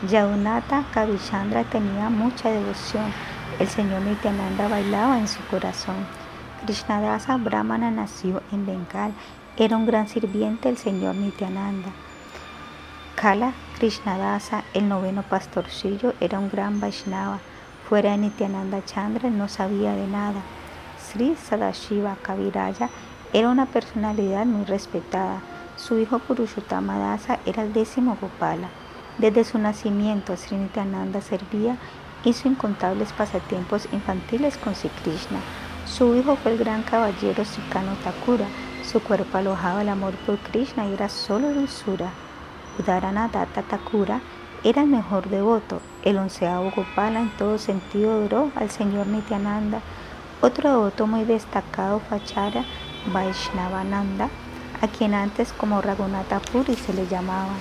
Yaunata 0.08 0.84
Kavichandra 0.92 1.62
tenía 1.64 2.10
mucha 2.10 2.50
devoción. 2.50 3.12
El 3.60 3.68
señor 3.68 4.02
Nityananda 4.02 4.66
bailaba 4.66 5.16
en 5.16 5.28
su 5.28 5.40
corazón. 5.46 5.94
Krishnadasa 6.64 7.36
Brahmana 7.36 7.92
nació 7.92 8.42
en 8.50 8.66
Bengal. 8.66 9.12
Era 9.56 9.76
un 9.76 9.86
gran 9.86 10.08
sirviente 10.08 10.68
del 10.68 10.76
señor 10.76 11.14
Nityananda. 11.14 11.90
Kala 13.14 13.52
Krishnadasa, 13.78 14.64
el 14.74 14.88
noveno 14.88 15.22
pastorcillo, 15.22 16.14
era 16.20 16.40
un 16.40 16.50
gran 16.50 16.80
Vaishnava. 16.80 17.38
Fuera 17.88 18.10
de 18.10 18.18
Nityananda 18.18 18.84
Chandra 18.84 19.30
no 19.30 19.46
sabía 19.46 19.92
de 19.92 20.08
nada. 20.08 20.40
Sri 20.98 21.36
Sadashiva 21.36 22.16
Kaviraya 22.22 22.90
era 23.32 23.50
una 23.50 23.66
personalidad 23.66 24.46
muy 24.46 24.64
respetada. 24.64 25.38
Su 25.76 26.00
hijo 26.00 26.18
Purushottama 26.18 26.98
Dasa 26.98 27.38
era 27.46 27.62
el 27.62 27.72
décimo 27.72 28.18
Gopala. 28.20 28.68
Desde 29.18 29.44
su 29.44 29.58
nacimiento, 29.58 30.36
Sri 30.36 30.56
Nityananda 30.56 31.20
servía 31.20 31.76
hizo 32.24 32.48
incontables 32.48 33.12
pasatiempos 33.12 33.88
infantiles 33.92 34.56
con 34.56 34.74
Sri 34.74 34.90
Krishna. 35.02 35.38
Su 35.86 36.14
hijo 36.16 36.36
fue 36.36 36.52
el 36.52 36.58
gran 36.58 36.82
caballero 36.82 37.44
Sikano 37.44 37.94
Thakura. 38.02 38.46
Su 38.82 39.00
cuerpo 39.00 39.38
alojaba 39.38 39.82
el 39.82 39.88
amor 39.88 40.14
por 40.26 40.38
Krishna 40.38 40.86
y 40.86 40.94
era 40.94 41.08
solo 41.08 41.52
dulzura. 41.52 42.10
Udaranadatta 42.78 43.62
Thakura 43.62 44.20
era 44.64 44.82
el 44.82 44.88
mejor 44.88 45.28
devoto. 45.28 45.80
El 46.02 46.18
onceavo 46.18 46.72
Gopala 46.74 47.20
en 47.20 47.30
todo 47.36 47.58
sentido 47.58 48.20
duró 48.22 48.50
al 48.56 48.70
señor 48.70 49.06
Nityananda. 49.06 49.80
Otro 50.40 50.70
devoto 50.70 51.06
muy 51.06 51.24
destacado 51.24 52.00
fue 52.00 52.18
Achara 52.18 52.64
Vaishnavananda, 53.12 54.28
a 54.80 54.88
quien 54.88 55.14
antes 55.14 55.52
como 55.52 55.80
Raghunatha 55.80 56.40
Puri 56.40 56.74
se 56.74 56.92
le 56.92 57.06
llamaba. 57.06 57.52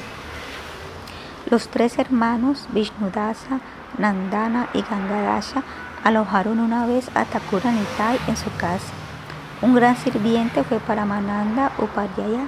Los 1.50 1.68
tres 1.68 2.00
hermanos 2.00 2.68
Vishnudasa, 2.72 3.60
Nandana 3.98 4.70
y 4.74 4.82
Gangadasha 4.82 5.64
alojaron 6.04 6.60
una 6.60 6.86
vez 6.86 7.10
a 7.16 7.26
Thakura 7.26 7.72
Nitai 7.72 8.20
en 8.28 8.36
su 8.36 8.50
casa. 8.58 8.94
Un 9.62 9.76
gran 9.76 9.96
sirviente 9.96 10.64
fue 10.64 10.80
Paramananda 10.80 11.72
Upadhyaya. 11.78 12.48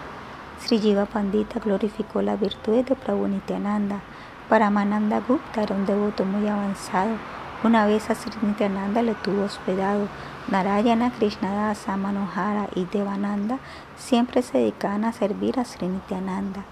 Sri 0.60 0.80
Jiva 0.80 1.06
Pandita 1.06 1.60
glorificó 1.60 2.22
la 2.22 2.36
virtud 2.36 2.84
de 2.84 2.96
Prabhu 2.96 3.28
Nityananda. 3.28 4.02
Paramananda 4.50 5.22
Gupta 5.22 5.64
era 5.64 5.76
un 5.76 5.86
devoto 5.86 6.26
muy 6.26 6.48
avanzado. 6.48 7.16
Una 7.64 7.86
vez 7.86 8.10
a 8.10 8.16
Sri 8.16 8.34
Nityananda 8.42 9.02
le 9.02 9.16
tuvo 9.16 9.44
hospedado. 9.44 10.08
Narayana, 10.50 11.12
Krishnadasa, 11.12 11.98
Manohara 11.98 12.68
y 12.76 12.86
Devananda 12.86 13.60
siempre 13.98 14.42
se 14.42 14.58
dedicaban 14.58 15.06
a 15.06 15.14
servir 15.14 15.60
a 15.60 15.66
Sri 15.66 15.88
Nityananda. 15.88 16.64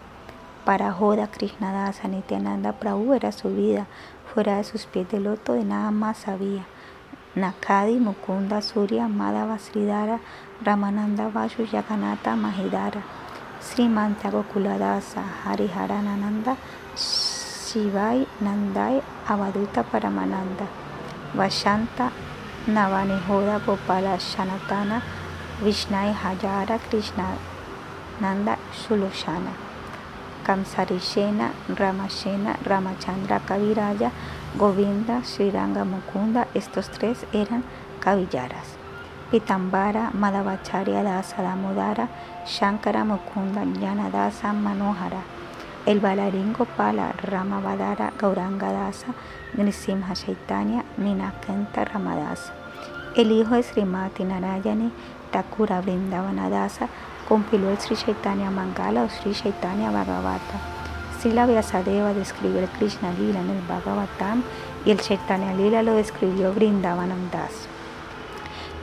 Para 0.66 0.93
Joda 0.93 1.27
Krishnadasa 1.27 2.08
Nityananda 2.08 2.74
Prabhu 2.74 3.14
era 3.14 3.32
su 3.32 3.50
vida. 3.50 3.88
Fuera 4.34 4.58
de 4.58 4.64
sus 4.64 4.88
pies 4.88 5.08
de 5.12 5.20
loto 5.20 5.53
de 5.53 5.64
nada 5.64 5.92
más 5.92 6.18
sabía. 6.18 6.66
Nakadi, 7.36 8.00
Mukunda, 8.00 8.64
Surya, 8.64 9.08
Sridhara, 9.60 10.20
Ramananda, 10.64 11.30
Vashu, 11.30 11.68
Yaganata, 11.68 12.36
Mahidara, 12.36 13.03
Srimanta 13.62 14.32
Gokuladasa, 14.32 15.24
Hariharananda, 15.44 16.58
Shivai, 16.95 18.26
Nandai, 18.42 19.03
Avaduta 19.28 19.84
Paramananda, 19.84 20.68
Vashanta, 21.36 22.12
Navani 22.66 23.20
Joda, 23.28 23.60
Gopala, 23.60 24.18
Shanatana, 24.18 25.00
Vishnai, 25.62 26.12
Hajara, 26.12 26.80
Krishna, 26.80 27.38
Nanda, 28.20 28.58
Shuloshana. 28.72 29.62
Kamsarishena, 30.44 31.52
Ramashena, 31.70 32.58
Ramachandra 32.64 33.40
Kaviraya, 33.40 34.12
Govinda, 34.58 35.24
Sriranga 35.24 35.86
Mukunda, 35.86 36.48
estos 36.54 36.90
tres 36.90 37.26
eran 37.34 37.64
Kaviyaras. 38.00 38.78
Pitambara, 39.32 40.12
Madhavacharya 40.12 41.02
Dasa 41.04 41.38
Damodara, 41.42 42.08
Shankara 42.46 43.04
Mukunda, 43.04 43.64
Dasa 44.12 44.54
Manohara. 44.54 45.24
El 45.86 46.00
bailarín 46.00 46.54
Gopala, 46.54 47.14
Ramavadara, 47.22 48.14
Gauranga 48.18 48.72
Dasa, 48.72 49.14
Nrisimha 49.58 50.14
Chaitanya, 50.14 50.86
Ninakanta 50.98 51.84
Ramadasa. 51.84 52.54
El 53.16 53.32
hijo 53.32 53.56
de 53.56 53.64
Srimati 53.64 54.24
Narayani, 54.24 54.92
Takura 55.32 55.82
Vrindavanadasa, 55.82 56.88
compiló 57.27 57.69
el 57.69 57.80
Sri 57.80 57.95
Chaitanya 57.95 58.52
Mangala 58.52 59.03
o 59.03 59.10
Sri 59.10 59.34
Chaitanya 59.34 59.92
Bhagavata. 59.92 60.60
Srila 61.19 61.45
Vyasadeva 61.45 62.14
describió 62.14 62.60
el 62.60 62.68
Krishna 62.68 63.14
Lila 63.14 63.40
en 63.40 63.50
el 63.50 63.61
Bhagavatam 63.61 64.43
y 64.85 64.92
el 64.92 65.00
Chaitanya 65.00 65.53
Lila 65.53 65.82
lo 65.82 65.93
describió 65.93 66.53
Vrindavanandas. 66.53 67.69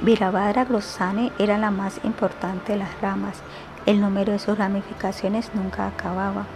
Virabhadra 0.00 0.64
Grosane 0.64 1.32
era 1.38 1.58
la 1.58 1.70
más 1.70 2.00
importante 2.02 2.72
de 2.72 2.78
las 2.78 2.98
ramas. 3.02 3.42
El 3.84 4.00
número 4.00 4.32
de 4.32 4.38
sus 4.38 4.56
ramificaciones 4.56 5.50
nunca 5.54 5.86
acababa. 5.86 6.46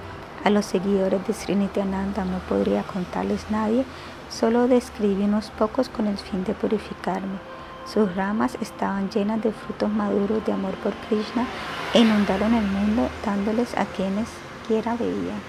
A 0.44 0.48
los 0.48 0.64
seguidores 0.64 1.26
de 1.26 1.34
Sri 1.34 1.54
Nityananda 1.54 2.24
no 2.24 2.38
podría 2.38 2.82
contarles 2.82 3.50
nadie, 3.50 3.84
solo 4.30 4.68
describí 4.68 5.24
unos 5.24 5.50
pocos 5.50 5.90
con 5.90 6.06
el 6.06 6.16
fin 6.16 6.44
de 6.44 6.54
purificarme. 6.54 7.53
Sus 7.86 8.14
ramas 8.16 8.56
estaban 8.60 9.10
llenas 9.10 9.42
de 9.42 9.52
frutos 9.52 9.90
maduros 9.90 10.44
de 10.46 10.52
amor 10.52 10.74
por 10.76 10.92
Krishna 11.08 11.46
e 11.92 12.00
inundaron 12.00 12.54
el 12.54 12.64
mundo 12.64 13.08
dándoles 13.24 13.76
a 13.76 13.84
quienes 13.84 14.28
quiera 14.66 14.96
veían. 14.96 15.40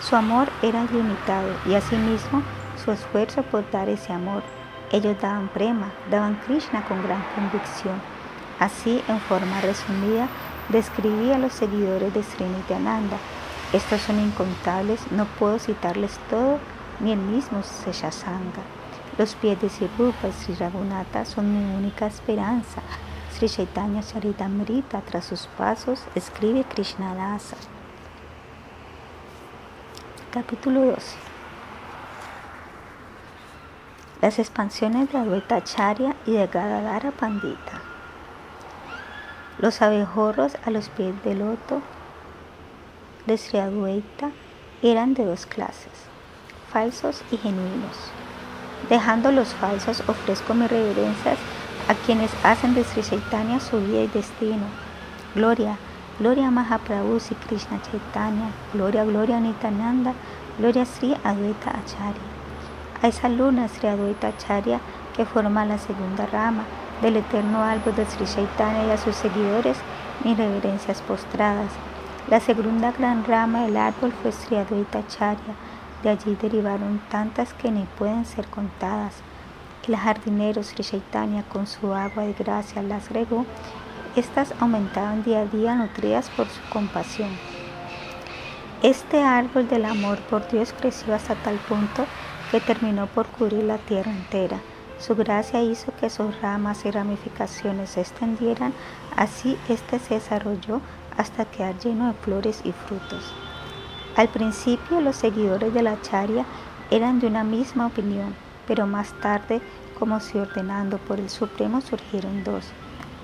Su 0.00 0.16
amor 0.16 0.48
era 0.62 0.84
ilimitado 0.84 1.48
y 1.66 1.74
asimismo 1.74 2.42
su 2.84 2.90
esfuerzo 2.90 3.42
por 3.42 3.70
dar 3.70 3.88
ese 3.88 4.12
amor. 4.12 4.42
Ellos 4.90 5.16
daban 5.20 5.48
prema, 5.48 5.92
daban 6.10 6.40
Krishna 6.46 6.84
con 6.86 7.02
gran 7.02 7.22
convicción. 7.34 8.00
Así, 8.58 9.02
en 9.08 9.20
forma 9.20 9.60
resumida, 9.60 10.28
describí 10.70 11.32
a 11.32 11.38
los 11.38 11.52
seguidores 11.52 12.12
de 12.12 12.22
Sri 12.22 12.46
Nityananda. 12.46 13.16
Estos 13.72 14.00
son 14.00 14.18
incontables, 14.18 15.00
no 15.12 15.26
puedo 15.38 15.58
citarles 15.58 16.18
todo, 16.28 16.58
ni 16.98 17.12
el 17.12 17.20
mismo 17.20 17.62
Seshasanga. 17.62 18.79
Los 19.20 19.34
pies 19.34 19.60
de 19.60 19.68
Sri 19.68 19.86
Rupa 19.98 20.28
y 20.28 20.32
Sri 20.32 20.54
Raghunatha 20.54 21.26
son 21.26 21.52
mi 21.52 21.74
única 21.76 22.06
esperanza. 22.06 22.80
Sri 23.30 23.50
Chaitanya 23.50 24.02
Charitamrita, 24.02 25.02
tras 25.02 25.26
sus 25.26 25.46
pasos, 25.58 26.04
escribe 26.14 26.64
Krishnadasa. 26.64 27.56
Capítulo 30.32 30.80
12. 30.86 31.18
Las 34.22 34.38
expansiones 34.38 35.12
de 35.12 35.18
Advaita 35.18 35.56
Acharya 35.56 36.16
y 36.24 36.32
de 36.32 36.46
Gadadara 36.46 37.10
Pandita. 37.10 37.82
Los 39.58 39.82
abejorros 39.82 40.56
a 40.64 40.70
los 40.70 40.88
pies 40.88 41.12
del 41.24 41.40
loto 41.40 41.82
de 43.26 43.36
Sri 43.36 43.58
Advaita 43.58 44.30
eran 44.80 45.12
de 45.12 45.26
dos 45.26 45.44
clases, 45.44 45.92
falsos 46.72 47.22
y 47.30 47.36
genuinos. 47.36 48.19
Dejando 48.88 49.30
los 49.30 49.54
falsos, 49.54 50.02
ofrezco 50.08 50.54
mis 50.54 50.70
reverencias 50.70 51.38
a 51.88 51.94
quienes 51.94 52.30
hacen 52.42 52.74
de 52.74 52.84
Sri 52.84 53.02
Chaitanya 53.02 53.60
su 53.60 53.80
vida 53.80 54.02
y 54.02 54.06
destino. 54.08 54.66
Gloria, 55.34 55.76
gloria 56.18 56.48
a 56.48 56.50
Mahaprabhu 56.50 57.20
Sri 57.20 57.36
Krishna 57.46 57.80
Chaitanya, 57.82 58.50
gloria, 58.72 59.04
gloria 59.04 59.36
a 59.36 59.40
Nityananda, 59.40 60.12
gloria 60.58 60.84
Sri 60.84 61.14
Advaita 61.24 61.70
Acharya. 61.70 62.28
A 63.02 63.08
esa 63.08 63.28
luna 63.28 63.68
Sri 63.68 63.88
Advaita 63.88 64.28
Acharya 64.28 64.80
que 65.16 65.24
forma 65.24 65.64
la 65.64 65.78
segunda 65.78 66.26
rama, 66.26 66.64
del 67.02 67.16
eterno 67.16 67.62
árbol 67.62 67.94
de 67.94 68.06
Sri 68.06 68.26
Chaitanya 68.26 68.86
y 68.86 68.90
a 68.90 68.96
sus 68.98 69.16
seguidores 69.16 69.76
mis 70.24 70.36
reverencias 70.36 71.00
postradas. 71.02 71.70
La 72.28 72.40
segunda 72.40 72.92
gran 72.92 73.24
rama 73.24 73.62
del 73.62 73.76
árbol 73.76 74.12
fue 74.22 74.32
Sri 74.32 74.56
Advaita 74.56 75.06
Charya. 75.08 75.54
De 76.02 76.10
allí 76.10 76.36
derivaron 76.40 77.00
tantas 77.10 77.52
que 77.54 77.70
ni 77.70 77.84
pueden 77.98 78.24
ser 78.24 78.46
contadas. 78.46 79.14
El 79.86 79.96
jardinero 79.96 80.62
Sri 80.62 80.84
Chaitanya 80.84 81.42
con 81.42 81.66
su 81.66 81.92
agua 81.92 82.22
de 82.24 82.32
gracia 82.32 82.82
las 82.82 83.10
regó. 83.10 83.44
Estas 84.14 84.54
aumentaban 84.60 85.24
día 85.24 85.40
a 85.40 85.46
día 85.46 85.74
nutridas 85.74 86.30
por 86.30 86.46
su 86.46 86.60
compasión. 86.72 87.30
Este 88.82 89.22
árbol 89.22 89.68
del 89.68 89.84
amor 89.84 90.18
por 90.30 90.48
Dios 90.48 90.72
creció 90.78 91.14
hasta 91.14 91.34
tal 91.34 91.56
punto 91.56 92.06
que 92.50 92.60
terminó 92.60 93.06
por 93.08 93.26
cubrir 93.26 93.64
la 93.64 93.78
tierra 93.78 94.10
entera. 94.10 94.60
Su 94.98 95.16
gracia 95.16 95.62
hizo 95.62 95.92
que 95.96 96.08
sus 96.08 96.40
ramas 96.40 96.84
y 96.84 96.90
ramificaciones 96.90 97.90
se 97.90 98.02
extendieran, 98.02 98.72
así 99.16 99.56
éste 99.68 99.98
se 99.98 100.14
desarrolló 100.14 100.80
hasta 101.16 101.46
quedar 101.46 101.78
lleno 101.78 102.08
de 102.08 102.14
flores 102.14 102.60
y 102.64 102.72
frutos. 102.72 103.34
Al 104.20 104.28
principio 104.28 105.00
los 105.00 105.16
seguidores 105.16 105.72
de 105.72 105.80
la 105.82 105.98
charia 106.02 106.44
eran 106.90 107.20
de 107.20 107.26
una 107.26 107.42
misma 107.42 107.86
opinión, 107.86 108.34
pero 108.68 108.86
más 108.86 109.14
tarde, 109.22 109.62
como 109.98 110.20
si 110.20 110.36
ordenando 110.36 110.98
por 110.98 111.18
el 111.18 111.30
Supremo, 111.30 111.80
surgieron 111.80 112.44
dos. 112.44 112.66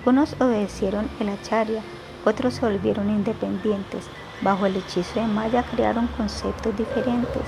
Unos 0.07 0.35
obedecieron 0.41 1.11
el 1.21 1.29
acharya, 1.29 1.83
otros 2.25 2.55
se 2.55 2.65
volvieron 2.65 3.11
independientes. 3.11 4.07
Bajo 4.41 4.65
el 4.65 4.77
hechizo 4.77 5.21
de 5.21 5.27
Maya 5.27 5.67
crearon 5.71 6.07
conceptos 6.17 6.75
diferentes. 6.79 7.45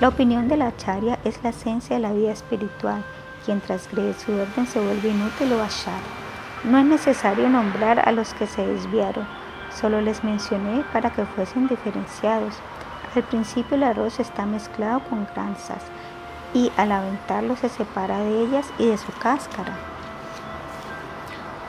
La 0.00 0.06
opinión 0.06 0.46
de 0.46 0.58
la 0.58 0.68
acharya 0.68 1.18
es 1.24 1.42
la 1.42 1.50
esencia 1.50 1.96
de 1.96 2.02
la 2.02 2.12
vida 2.12 2.30
espiritual 2.30 3.02
quien 3.44 3.60
transgrede 3.60 4.14
su 4.14 4.30
orden 4.30 4.68
se 4.68 4.78
vuelve 4.78 5.08
inútil 5.08 5.52
o 5.54 5.60
achar. 5.64 6.00
No 6.62 6.78
es 6.78 6.84
necesario 6.84 7.48
nombrar 7.48 8.08
a 8.08 8.12
los 8.12 8.32
que 8.34 8.46
se 8.46 8.64
desviaron, 8.64 9.26
solo 9.80 10.00
les 10.00 10.24
mencioné 10.24 10.84
para 10.92 11.10
que 11.10 11.24
fuesen 11.24 11.68
diferenciados. 11.68 12.54
Al 13.14 13.22
principio 13.24 13.76
el 13.76 13.82
arroz 13.82 14.20
está 14.20 14.46
mezclado 14.46 15.00
con 15.08 15.26
granzas 15.34 15.82
y 16.54 16.70
al 16.76 16.92
aventarlo 16.92 17.56
se 17.56 17.68
separa 17.68 18.18
de 18.18 18.42
ellas 18.42 18.66
y 18.78 18.86
de 18.86 18.98
su 18.98 19.12
cáscara. 19.12 19.72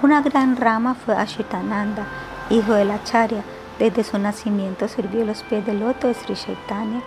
Una 0.01 0.21
gran 0.21 0.57
rama 0.57 0.95
fue 0.95 1.15
Ashitananda, 1.15 2.05
hijo 2.49 2.73
de 2.73 2.85
la 2.85 3.03
Charya. 3.03 3.43
Desde 3.79 4.03
su 4.03 4.17
nacimiento 4.19 4.87
sirvió 4.87 5.25
los 5.25 5.43
pies 5.43 5.65
del 5.65 5.79
loto 5.79 6.07
de 6.07 6.13
Sri 6.13 6.35
Chaitanya. 6.35 7.01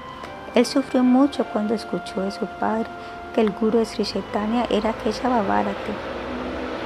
Él 0.55 0.66
sufrió 0.66 1.05
mucho 1.05 1.44
cuando 1.52 1.75
escuchó 1.75 2.23
de 2.23 2.31
su 2.31 2.47
padre 2.58 2.89
el 3.36 3.50
guru 3.50 3.78
de 3.78 3.84
Sri 3.84 4.05
Chaitanya 4.05 4.65
era 4.70 4.92
Keshava 4.94 5.42
Bharati. 5.42 5.92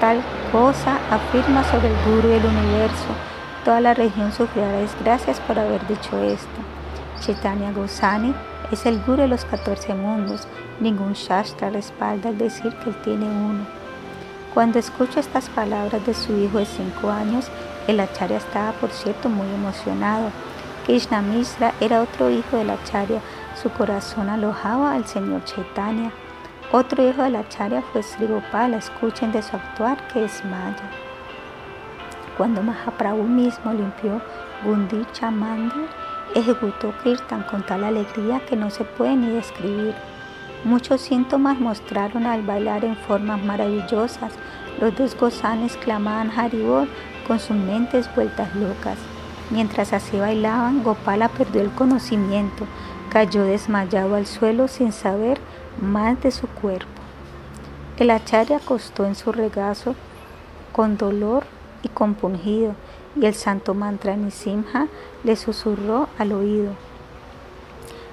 Tal 0.00 0.20
cosa 0.50 0.98
afirma 1.10 1.62
sobre 1.64 1.88
el 1.88 1.96
guru 2.04 2.28
del 2.28 2.44
universo. 2.44 3.14
Toda 3.64 3.80
la 3.80 3.94
región 3.94 4.32
sufrirá 4.32 4.72
desgracias 4.72 5.38
por 5.40 5.58
haber 5.58 5.86
dicho 5.86 6.18
esto. 6.18 6.48
Chaitanya 7.20 7.72
Gosani 7.72 8.34
es 8.70 8.86
el 8.86 9.00
guru 9.02 9.22
de 9.22 9.28
los 9.28 9.44
14 9.44 9.94
mundos. 9.94 10.48
Ningún 10.80 11.12
Shastra 11.12 11.70
respalda 11.70 12.30
al 12.30 12.38
decir 12.38 12.74
que 12.76 12.90
él 12.90 12.96
tiene 13.02 13.26
uno. 13.26 13.66
Cuando 14.54 14.78
escucho 14.78 15.20
estas 15.20 15.48
palabras 15.50 16.04
de 16.06 16.14
su 16.14 16.36
hijo 16.36 16.58
de 16.58 16.66
5 16.66 17.10
años, 17.10 17.48
el 17.86 18.00
acharya 18.00 18.38
estaba, 18.38 18.72
por 18.72 18.90
cierto, 18.90 19.28
muy 19.28 19.48
emocionado. 19.48 20.30
Krishna 20.86 21.20
Misra 21.20 21.74
era 21.80 22.02
otro 22.02 22.30
hijo 22.30 22.56
del 22.56 22.70
acharya. 22.70 23.20
Su 23.60 23.70
corazón 23.70 24.28
alojaba 24.28 24.94
al 24.94 25.06
Señor 25.06 25.44
Chaitanya. 25.44 26.10
Otro 26.72 27.06
hijo 27.06 27.24
de 27.24 27.30
la 27.30 27.40
Acharya 27.40 27.82
fue 27.82 28.00
Sri 28.00 28.28
Gopala, 28.28 28.76
escuchen 28.76 29.32
de 29.32 29.42
su 29.42 29.56
actuar 29.56 30.06
que 30.06 30.24
es 30.24 30.44
Maya. 30.44 30.88
Cuando 32.40 32.62
Mahaprabhu 32.62 33.24
mismo 33.24 33.70
limpió 33.70 34.22
Gundicha 34.64 35.30
Mandir, 35.30 35.90
ejecutó 36.34 36.94
Kirtan 37.02 37.42
con 37.42 37.62
tal 37.66 37.84
alegría 37.84 38.40
que 38.48 38.56
no 38.56 38.70
se 38.70 38.82
puede 38.82 39.14
ni 39.14 39.28
describir. 39.28 39.94
Muchos 40.64 41.02
síntomas 41.02 41.60
mostraron 41.60 42.24
al 42.24 42.40
bailar 42.40 42.82
en 42.86 42.96
formas 42.96 43.44
maravillosas. 43.44 44.32
Los 44.80 44.96
dos 44.96 45.14
gozanes 45.20 45.76
clamaban 45.76 46.30
Haribol 46.30 46.88
con 47.28 47.38
sus 47.38 47.58
mentes 47.58 48.08
vueltas 48.14 48.56
locas. 48.56 48.96
Mientras 49.50 49.92
así 49.92 50.18
bailaban, 50.18 50.82
Gopala 50.82 51.28
perdió 51.28 51.60
el 51.60 51.70
conocimiento, 51.72 52.64
cayó 53.10 53.44
desmayado 53.44 54.14
al 54.14 54.24
suelo 54.24 54.66
sin 54.66 54.92
saber 54.92 55.38
más 55.78 56.18
de 56.22 56.30
su 56.30 56.46
cuerpo. 56.46 57.02
El 57.98 58.08
acharya 58.08 58.56
acostó 58.56 59.04
en 59.04 59.14
su 59.14 59.30
regazo 59.30 59.94
con 60.72 60.96
dolor 60.96 61.44
y 61.82 61.88
compungido, 61.88 62.74
y 63.16 63.26
el 63.26 63.34
santo 63.34 63.74
mantra 63.74 64.16
Nisimha 64.16 64.88
le 65.24 65.36
susurró 65.36 66.08
al 66.18 66.32
oído. 66.32 66.72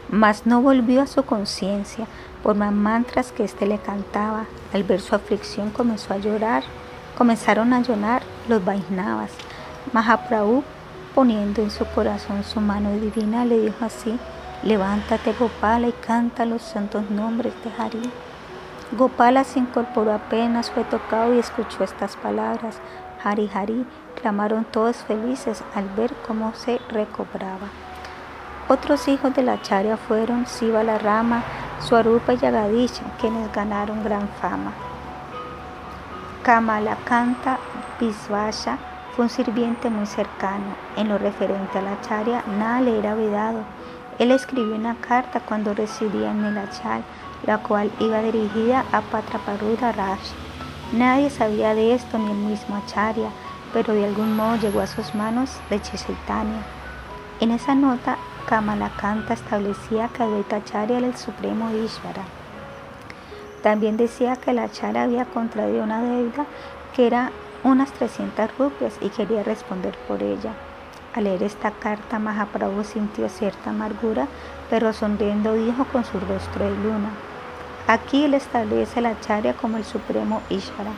Mas 0.10 0.46
no 0.46 0.62
volvió 0.62 1.02
a 1.02 1.08
su 1.08 1.24
conciencia 1.24 2.08
por 2.44 2.56
más 2.56 2.72
mantras 2.72 3.32
que 3.32 3.44
éste 3.44 3.66
le 3.66 3.78
cantaba. 3.78 4.46
Al 4.74 4.84
ver 4.84 5.02
su 5.02 5.16
aflicción 5.16 5.70
comenzó 5.70 6.14
a 6.14 6.18
llorar, 6.18 6.64
comenzaron 7.18 7.74
a 7.74 7.82
llorar 7.82 8.24
los 8.48 8.64
Vaisnavas. 8.64 9.32
Mahaprabhu, 9.94 10.64
poniendo 11.14 11.62
en 11.62 11.72
su 11.72 11.86
corazón 11.86 12.44
su 12.44 12.62
mano 12.62 12.92
divina, 12.94 13.44
le 13.46 13.60
dijo 13.60 13.84
así, 13.84 14.18
Levántate 14.64 15.34
Gopala 15.34 15.88
y 15.88 15.92
canta 15.92 16.46
los 16.46 16.62
santos 16.62 17.10
nombres 17.12 17.54
de 17.64 17.72
Hari. 17.78 18.10
Gopala 18.98 19.44
se 19.44 19.60
incorporó 19.60 20.14
apenas 20.14 20.72
fue 20.72 20.84
tocado 20.86 21.36
y 21.36 21.40
escuchó 21.40 21.84
estas 21.84 22.16
palabras. 22.16 22.80
Hari 23.24 23.50
Hari, 23.54 23.86
clamaron 24.22 24.66
todos 24.66 24.98
felices 24.98 25.64
al 25.76 25.90
ver 25.96 26.14
cómo 26.28 26.54
se 26.54 26.80
recobraba. 26.90 27.68
Otros 28.68 29.08
hijos 29.08 29.34
de 29.34 29.44
la 29.44 29.62
Charya 29.62 29.98
fueron 29.98 30.46
Siva 30.46 30.84
la 30.84 30.98
Rama, 30.98 31.44
Swarupa 31.80 32.34
y 32.34 32.38
Yagadisha, 32.38 33.04
quienes 33.20 33.52
ganaron 33.54 34.04
gran 34.04 34.28
fama. 34.42 34.74
Kamalakanta 36.44 37.58
Visvasha 38.00 38.78
fue 39.16 39.26
un 39.26 39.30
sirviente 39.30 39.90
muy 39.90 40.06
cercano. 40.06 40.76
En 40.96 41.10
lo 41.10 41.18
referente 41.18 41.80
a 41.80 41.82
la 41.82 42.02
Charya, 42.02 42.44
nada 42.58 42.82
le 42.82 43.00
era 43.00 43.16
vedado 43.16 43.64
él 44.20 44.32
escribió 44.32 44.74
una 44.74 44.96
carta 44.96 45.40
cuando 45.40 45.76
residía 45.76 46.32
en 46.32 46.42
Melachal, 46.42 47.04
la 47.46 47.60
cual 47.60 47.92
iba 48.00 48.22
dirigida 48.22 48.84
a 48.92 49.02
Patraparuda 49.02 49.92
Rash. 49.92 50.32
Nadie 50.94 51.30
sabía 51.30 51.76
de 51.76 51.94
esto 51.94 52.18
ni 52.18 52.32
el 52.32 52.38
mismo 52.38 52.78
Acharya, 52.78 53.30
pero 53.74 53.94
de 53.94 54.06
algún 54.06 54.38
modo 54.38 54.56
llegó 54.56 54.80
a 54.80 54.88
sus 54.88 55.14
manos 55.16 55.52
de 55.70 55.82
Chaitanya. 55.82 56.64
En 57.42 57.52
esa 57.52 57.76
nota, 57.76 58.18
Kamalakanta 58.48 59.34
establecía 59.34 60.08
que 60.08 60.24
Advaita 60.24 60.56
Acharya 60.56 61.00
era 61.00 61.08
el 61.08 61.18
supremo 61.18 61.70
Ishvara. 61.72 62.24
También 63.62 63.98
decía 63.98 64.38
que 64.38 64.52
el 64.52 64.60
Acharya 64.60 65.04
había 65.04 65.26
contraído 65.26 65.84
una 65.84 66.02
deuda 66.02 66.46
que 66.96 67.06
era 67.06 67.32
unas 67.66 67.92
300 67.92 68.58
rupias 68.58 68.94
y 69.02 69.10
quería 69.10 69.44
responder 69.44 69.98
por 70.08 70.24
ella. 70.24 70.54
Al 71.14 71.26
leer 71.26 71.44
esta 71.44 71.72
carta, 71.72 72.18
Mahaprabhu 72.18 72.86
sintió 72.86 73.28
cierta 73.28 73.72
amargura, 73.72 74.28
pero 74.70 74.94
sonriendo 74.94 75.54
dijo 75.54 75.84
con 75.92 76.06
su 76.06 76.18
rostro 76.18 76.64
de 76.64 76.72
luna. 76.78 77.10
Aquí 77.88 78.26
él 78.26 78.34
establece 78.34 79.00
la 79.00 79.18
charya 79.22 79.54
como 79.54 79.78
el 79.78 79.86
supremo 79.86 80.42
Ishvara. 80.50 80.92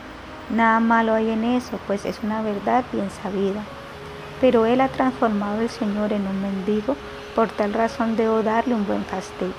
Nada 0.49 0.79
malo 0.79 1.13
hay 1.13 1.29
en 1.29 1.43
eso, 1.43 1.79
pues 1.85 2.03
es 2.03 2.21
una 2.23 2.41
verdad 2.41 2.83
bien 2.91 3.11
sabida. 3.11 3.61
Pero 4.41 4.65
él 4.65 4.81
ha 4.81 4.87
transformado 4.87 5.59
al 5.59 5.69
Señor 5.69 6.11
en 6.13 6.25
un 6.25 6.41
mendigo, 6.41 6.95
por 7.35 7.49
tal 7.49 7.73
razón 7.73 8.15
debo 8.15 8.41
darle 8.41 8.73
un 8.73 8.87
buen 8.87 9.03
castigo. 9.03 9.53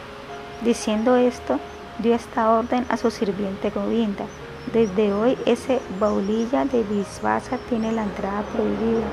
Diciendo 0.62 1.15
esto, 1.15 1.60
dio 2.00 2.17
esta 2.17 2.50
orden 2.50 2.84
a 2.89 2.97
su 2.97 3.12
sirviente 3.12 3.70
Govinda. 3.70 4.25
Desde 4.73 5.12
hoy 5.12 5.39
ese 5.47 5.81
baulilla 6.00 6.65
de 6.65 6.83
Visvasa 6.83 7.59
tiene 7.68 7.92
la 7.92 8.02
entrada 8.02 8.42
prohibida. 8.52 9.07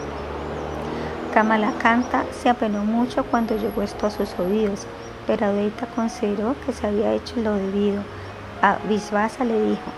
Kamalakanta 1.35 2.25
se 2.31 2.49
apenó 2.49 2.83
mucho 2.83 3.23
cuando 3.25 3.55
llegó 3.55 3.83
esto 3.83 4.07
a 4.07 4.11
sus 4.11 4.39
oídos, 4.39 4.87
pero 5.27 5.45
Advaita 5.45 5.85
consideró 5.87 6.55
que 6.65 6.73
se 6.73 6.87
había 6.87 7.13
hecho 7.13 7.35
lo 7.41 7.53
debido. 7.53 8.01
A 8.61 8.77
Visvasa 8.87 9.43
le 9.43 9.61
dijo, 9.61 9.91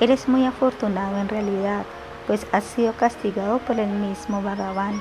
eres 0.00 0.26
muy 0.26 0.46
afortunado 0.46 1.18
en 1.18 1.28
realidad, 1.28 1.84
pues 2.26 2.46
has 2.50 2.64
sido 2.64 2.94
castigado 2.94 3.58
por 3.58 3.78
el 3.78 3.90
mismo 3.90 4.42
Bhagavan. 4.42 5.00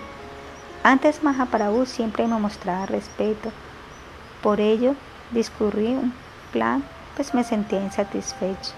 Antes 0.83 1.23
Mahaprabhu 1.23 1.85
siempre 1.85 2.27
me 2.27 2.37
mostraba 2.37 2.85
respeto, 2.85 3.51
por 4.43 4.59
ello 4.59 4.95
discurrí 5.31 5.87
un 5.87 6.13
plan, 6.51 6.83
pues 7.15 7.33
me 7.33 7.43
sentía 7.43 7.81
insatisfecho. 7.81 8.73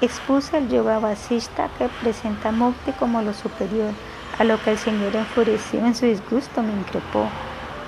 Expuse 0.00 0.56
el 0.58 0.68
yoga 0.68 0.98
vasista 0.98 1.68
que 1.78 1.88
presenta 2.00 2.50
Mukti 2.50 2.92
como 2.92 3.22
lo 3.22 3.32
superior, 3.32 3.92
a 4.38 4.44
lo 4.44 4.60
que 4.62 4.72
el 4.72 4.78
Señor 4.78 5.14
enfurecido 5.14 5.86
en 5.86 5.94
su 5.94 6.06
disgusto 6.06 6.62
me 6.62 6.72
increpó. 6.72 7.26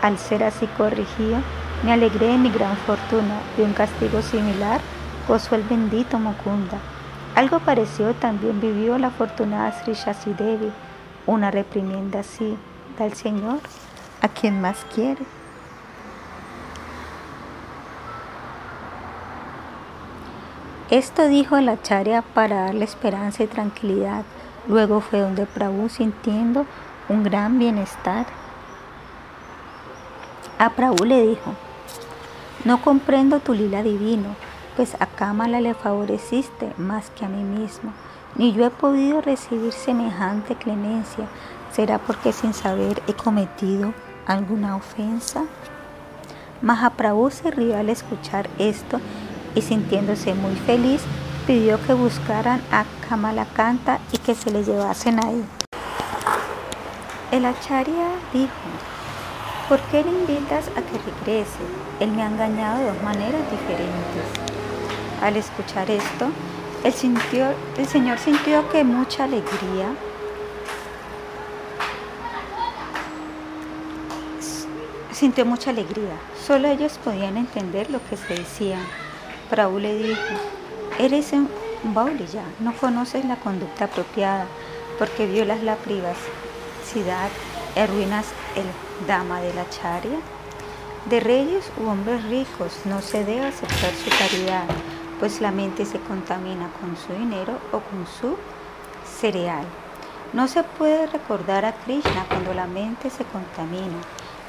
Al 0.03 0.19
ser 0.19 0.45
así 0.45 0.67
corregido, 0.77 1.39
me 1.85 1.93
alegré 1.93 2.29
de 2.29 2.39
mi 2.39 2.51
gran 2.51 2.77
fortuna. 2.79 3.41
De 3.57 3.65
un 3.65 3.75
castigo 3.75 4.23
similar 4.23 4.81
gozó 5.29 5.55
el 5.55 5.63
bendito 5.63 6.19
Mukunda. 6.19 6.79
Algo 7.35 7.59
parecido 7.61 8.15
también 8.15 8.61
vivió 8.61 8.97
la 8.97 9.09
afortunada 9.09 9.73
Sri 9.73 9.95
Shasi 9.95 10.33
Devi, 10.33 10.73
una 11.27 11.51
reprimienda 11.51 12.21
así 12.21 12.57
del 12.99 13.13
Señor 13.13 13.59
a 14.23 14.29
quien 14.29 14.61
más 14.61 14.87
quiere. 14.95 15.25
Esto 20.91 21.27
dijo 21.27 21.59
la 21.61 21.73
Acharya 21.73 22.23
para 22.23 22.67
darle 22.67 22.85
esperanza 22.85 23.43
y 23.43 23.47
tranquilidad. 23.47 24.25
Luego 24.69 25.01
fue 25.01 25.19
donde 25.19 25.45
Prabhu 25.45 25.89
sintiendo 25.89 26.67
un 27.09 27.25
gran 27.25 27.59
bienestar. 27.59 28.27
A 30.59 30.71
Prabhu 30.71 31.05
le 31.05 31.27
dijo, 31.27 31.55
no 32.65 32.81
comprendo 32.81 33.41
tu 33.41 33.53
lila 33.53 33.83
divino, 33.83 34.37
pues 34.77 34.97
a 34.99 35.07
Kamala 35.07 35.61
le 35.61 35.75
favoreciste 35.75 36.73
más 36.79 37.11
que 37.11 37.25
a 37.25 37.29
mí 37.29 37.43
mismo, 37.43 37.93
ni 38.37 38.53
yo 38.53 38.65
he 38.65 38.71
podido 38.71 39.21
recibir 39.21 39.73
semejante 39.73 40.57
clemencia. 40.57 41.27
¿Será 41.73 41.99
porque 41.99 42.33
sin 42.33 42.55
saber 42.55 43.03
he 43.07 43.15
cometido 43.15 43.93
alguna 44.27 44.77
ofensa? 44.77 45.45
Mahaprabhu 46.63 47.31
se 47.31 47.51
rió 47.51 47.77
al 47.77 47.91
escuchar 47.91 48.49
esto 48.59 49.01
y 49.55 49.63
sintiéndose 49.63 50.35
muy 50.35 50.55
feliz, 50.55 51.03
pidió 51.47 51.85
que 51.85 51.93
buscaran 51.93 52.63
a 52.73 52.85
Kamalakanta 53.09 53.99
y 54.13 54.19
que 54.19 54.35
se 54.35 54.51
le 54.51 54.65
llevasen 54.65 55.23
ahí. 55.25 55.45
El 57.31 57.45
acharya 57.45 58.09
dijo, 58.33 58.53
¿por 59.69 59.81
qué 59.91 60.03
le 60.05 60.11
invitas 60.11 60.69
a 60.69 60.83
que 60.83 60.99
regrese? 60.99 61.84
Él 62.01 62.11
me 62.13 62.23
ha 62.23 62.27
engañado 62.27 62.79
de 62.79 62.87
dos 62.87 63.03
maneras 63.03 63.43
diferentes. 63.51 64.27
Al 65.23 65.37
escuchar 65.37 65.91
esto, 65.91 66.29
el, 66.85 66.93
Señor 67.87 68.19
sintió 68.19 68.69
que 68.71 68.85
mucha 68.85 69.25
alegría 69.25 69.95
sintió 75.15 75.47
mucha 75.47 75.71
alegría. 75.71 76.19
Solo 76.45 76.69
ellos 76.69 76.99
podían 77.03 77.37
entender 77.37 77.89
lo 77.91 78.01
que 78.09 78.17
se 78.17 78.35
decían. 78.35 78.83
Prabhu 79.49 79.79
le 79.79 79.97
dijo, 79.97 80.21
eres 80.99 81.33
un 81.33 81.49
ya, 82.33 82.45
no 82.61 82.75
conoces 82.75 83.25
la 83.25 83.37
conducta 83.37 83.85
apropiada 83.85 84.47
porque 84.99 85.27
violas 85.27 85.63
la 85.63 85.77
privacidad 85.77 87.29
arruinas 87.77 88.27
el 88.57 89.07
dama 89.07 89.41
de 89.41 89.55
la 89.55 89.69
charia. 89.71 90.19
De 91.11 91.21
reyes 91.21 91.71
u 91.79 91.91
hombres 91.91 92.25
ricos 92.25 92.81
no 92.87 93.03
se 93.03 93.25
debe 93.25 93.45
aceptar 93.45 93.93
su 93.93 94.09
caridad, 94.09 94.65
pues 95.21 95.43
la 95.43 95.51
mente 95.51 95.85
se 95.85 96.01
contamina 96.01 96.71
con 96.81 96.97
su 96.97 97.13
dinero 97.13 97.59
o 97.73 97.81
con 97.81 98.07
su 98.07 98.39
cereal. 99.21 99.67
No 100.33 100.49
se 100.49 100.63
puede 100.63 101.07
recordar 101.07 101.67
a 101.67 101.75
Krishna 101.75 102.25
cuando 102.27 102.55
la 102.55 102.67
mente 102.67 103.11
se 103.11 103.23
contamina 103.25 104.01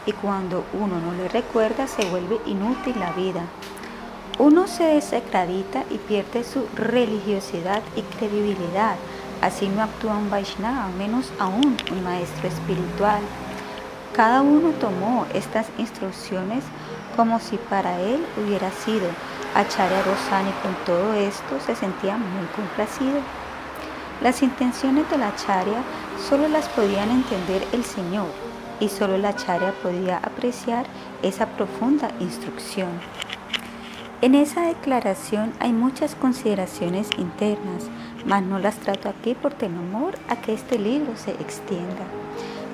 y 0.05 0.13
cuando 0.13 0.63
uno 0.71 0.97
no 1.01 1.11
le 1.11 1.27
recuerda 1.27 1.87
se 1.87 2.05
vuelve 2.05 2.39
inútil 2.45 2.97
la 3.01 3.11
vida. 3.11 3.41
Uno 4.39 4.67
se 4.67 4.85
desacredita 4.85 5.83
y 5.89 5.97
pierde 5.97 6.45
su 6.45 6.67
religiosidad 6.73 7.83
y 7.97 8.01
credibilidad. 8.17 8.95
Así 9.41 9.67
no 9.67 9.83
actúa 9.83 10.15
un 10.15 10.29
Vaishnava, 10.29 10.87
menos 10.97 11.33
aún 11.37 11.75
un 11.91 12.03
maestro 12.03 12.47
espiritual. 12.47 13.21
Cada 14.15 14.41
uno 14.41 14.69
tomó 14.79 15.25
estas 15.33 15.67
instrucciones 15.77 16.63
como 17.17 17.37
si 17.41 17.57
para 17.57 17.99
él 17.99 18.25
hubiera 18.41 18.71
sido. 18.71 19.09
Acharya 19.53 20.01
Rosani 20.03 20.51
con 20.63 20.73
todo 20.85 21.13
esto 21.13 21.59
se 21.65 21.75
sentía 21.75 22.15
muy 22.15 22.45
complacido. 22.55 23.19
Las 24.21 24.41
intenciones 24.41 25.09
de 25.09 25.17
la 25.17 25.27
Acharya 25.27 25.83
solo 26.29 26.47
las 26.47 26.69
podían 26.69 27.11
entender 27.11 27.67
el 27.73 27.83
Señor 27.83 28.27
y 28.79 28.87
solo 28.87 29.17
la 29.17 29.29
Acharya 29.29 29.73
podía 29.83 30.17
apreciar 30.19 30.85
esa 31.21 31.47
profunda 31.47 32.09
instrucción. 32.21 32.91
En 34.21 34.33
esa 34.33 34.61
declaración 34.61 35.51
hay 35.59 35.73
muchas 35.73 36.15
consideraciones 36.15 37.09
internas, 37.17 37.89
mas 38.25 38.43
no 38.43 38.59
las 38.59 38.77
trato 38.77 39.09
aquí 39.09 39.33
por 39.35 39.53
temor 39.53 40.17
a 40.29 40.37
que 40.37 40.53
este 40.53 40.79
libro 40.79 41.17
se 41.17 41.31
extienda. 41.31 42.05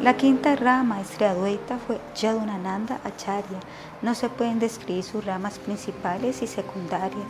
La 0.02 0.18
quinta 0.18 0.56
rama 0.56 0.98
Advaita 0.98 1.78
fue 1.78 2.02
Yadunananda 2.16 3.00
Acharya. 3.04 3.60
No 4.02 4.16
se 4.16 4.30
pueden 4.30 4.58
describir 4.58 5.04
sus 5.04 5.24
ramas 5.24 5.60
principales 5.60 6.42
y 6.42 6.48
secundarias. 6.48 7.28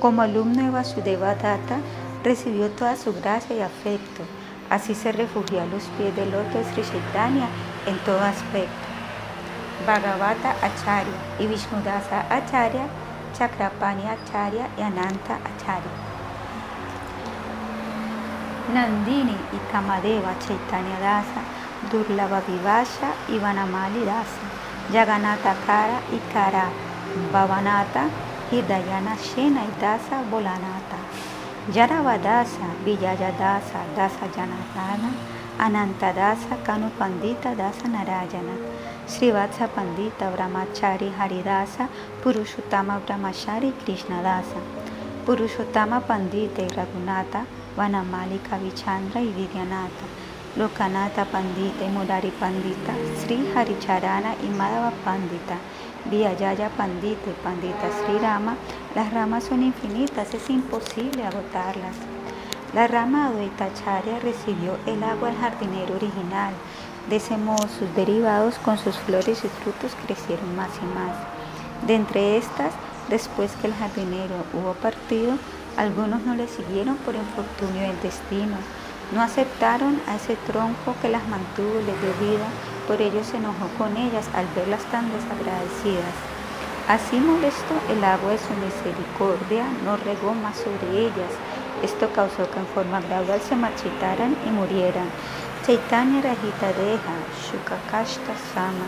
Como 0.00 0.20
alumno 0.20 0.64
de 0.64 0.70
Vasudeva 0.70 1.36
Datta, 1.36 1.78
recibió 2.24 2.70
toda 2.70 2.96
su 2.96 3.12
gracia 3.12 3.54
y 3.54 3.60
afecto. 3.60 4.22
Así 4.68 4.96
se 4.96 5.12
refugió 5.12 5.60
a 5.60 5.66
los 5.66 5.84
pies 5.96 6.16
del 6.16 6.32
loto 6.32 6.58
de 6.58 6.64
Sri 6.64 6.82
Chaitanya 6.82 7.46
en 7.86 7.96
todo 7.98 8.20
aspecto. 8.20 8.86
Bhagavata 9.86 10.56
Acharya 10.60 11.14
y 11.38 11.46
Vishnudasa 11.46 12.26
Acharya 12.34 12.88
Chakrapani 13.38 14.02
Acharya 14.08 14.66
y 14.76 14.82
Ananta 14.82 15.36
Acharya. 15.36 15.92
Nandini 18.74 19.36
y 19.52 19.70
Kamadeva 19.70 20.36
Chaitanya 20.40 20.98
Dasa, 20.98 21.42
Durlava 21.92 22.40
Vivasha 22.40 23.12
y 23.28 23.38
Vanamali 23.38 24.04
Dasa, 24.04 24.48
Yaganata 24.90 25.54
Kara 25.66 26.00
y 26.10 26.18
Kara 26.32 26.70
Bhavanata, 27.30 28.08
Hidayana 28.50 29.14
Shena 29.18 29.62
y 29.62 29.80
Dasa 29.80 30.22
Bolanata, 30.30 30.98
Yaravadasa, 31.70 32.66
Villayadasa, 32.84 33.84
Dasa 33.94 34.26
Janatana, 34.34 35.12
Ananta 35.58 36.12
Dasa, 36.14 36.56
Kanu 36.64 36.90
Pandita 36.98 37.54
Dasa 37.54 37.86
Narayana. 37.86 38.56
Srivatsa 39.06 39.68
Pandita 39.68 40.30
Brahmachari 40.30 41.10
Haridasa 41.10 41.88
Purushottama 42.22 43.00
Brahmachari 43.04 43.72
Krishnadasa 43.84 44.60
Purushottama 45.26 46.00
Pandita 46.00 46.62
y 46.62 46.68
Raghunata 46.68 47.44
Vanamali 47.76 48.38
Kavichandra 48.38 49.20
y 49.20 49.32
Vidyanata 49.32 50.06
Lokanata 50.56 51.24
Pandita 51.24 51.84
y 51.84 51.88
Murari 51.88 52.30
Pandita 52.30 52.92
Sri 53.20 53.50
Haricharana 53.54 54.34
y 54.42 54.48
Madhava 54.48 54.90
Pandita 55.04 55.56
Vyayaya 56.10 56.68
Pandita 56.70 57.30
y 57.30 57.42
Pandita 57.42 57.90
Sri 58.04 58.18
Rama 58.18 58.56
Las 58.94 59.12
ramas 59.12 59.44
son 59.44 59.62
infinitas, 59.62 60.34
es 60.34 60.50
imposible 60.50 61.24
agotarlas. 61.24 61.96
La 62.74 62.86
rama 62.86 63.28
Advaitacharya 63.28 64.18
recibió 64.20 64.76
el 64.86 65.02
agua 65.02 65.28
del 65.28 65.38
jardinero 65.38 65.94
original 65.94 66.52
de 67.08 67.16
ese 67.16 67.36
modo 67.36 67.66
sus 67.68 67.94
derivados 67.96 68.58
con 68.58 68.78
sus 68.78 68.96
flores 68.96 69.44
y 69.44 69.48
frutos 69.48 69.92
crecieron 70.06 70.54
más 70.56 70.70
y 70.80 70.86
más. 70.94 71.16
De 71.86 71.94
entre 71.94 72.36
estas, 72.36 72.72
después 73.08 73.52
que 73.60 73.66
el 73.66 73.74
jardinero 73.74 74.34
hubo 74.52 74.74
partido, 74.74 75.36
algunos 75.76 76.22
no 76.22 76.34
le 76.34 76.46
siguieron 76.46 76.96
por 76.98 77.14
infortunio 77.14 77.82
del 77.82 78.00
destino, 78.02 78.56
no 79.12 79.22
aceptaron 79.22 80.00
a 80.08 80.16
ese 80.16 80.36
tronco 80.46 80.94
que 81.00 81.08
las 81.08 81.26
mantuvo 81.28 81.74
les 81.86 82.00
dio 82.00 82.12
vida, 82.20 82.46
por 82.86 83.00
ello 83.00 83.22
se 83.24 83.36
enojó 83.36 83.68
con 83.78 83.96
ellas 83.96 84.28
al 84.34 84.46
verlas 84.56 84.82
tan 84.90 85.10
desagradecidas. 85.12 86.16
Así 86.88 87.16
molesto 87.16 87.74
el 87.90 88.02
agua 88.02 88.32
de 88.32 88.38
su 88.38 88.52
misericordia 88.54 89.64
no 89.84 89.96
regó 89.96 90.34
más 90.34 90.56
sobre 90.56 91.06
ellas. 91.06 91.30
Esto 91.82 92.10
causó 92.12 92.50
que 92.50 92.58
en 92.58 92.66
forma 92.66 93.00
gradual 93.00 93.40
se 93.40 93.54
marchitaran 93.54 94.36
y 94.46 94.50
murieran. 94.50 95.08
Chaitanya 95.64 96.22
Rahita 96.22 96.72
Deha, 96.74 97.16
Shukakashta 97.38 98.34
Sama, 98.52 98.86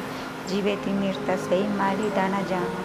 Jiveti 0.48 0.90
Mirta 0.90 1.36
Dana 2.16 2.40
Yama. 2.50 2.82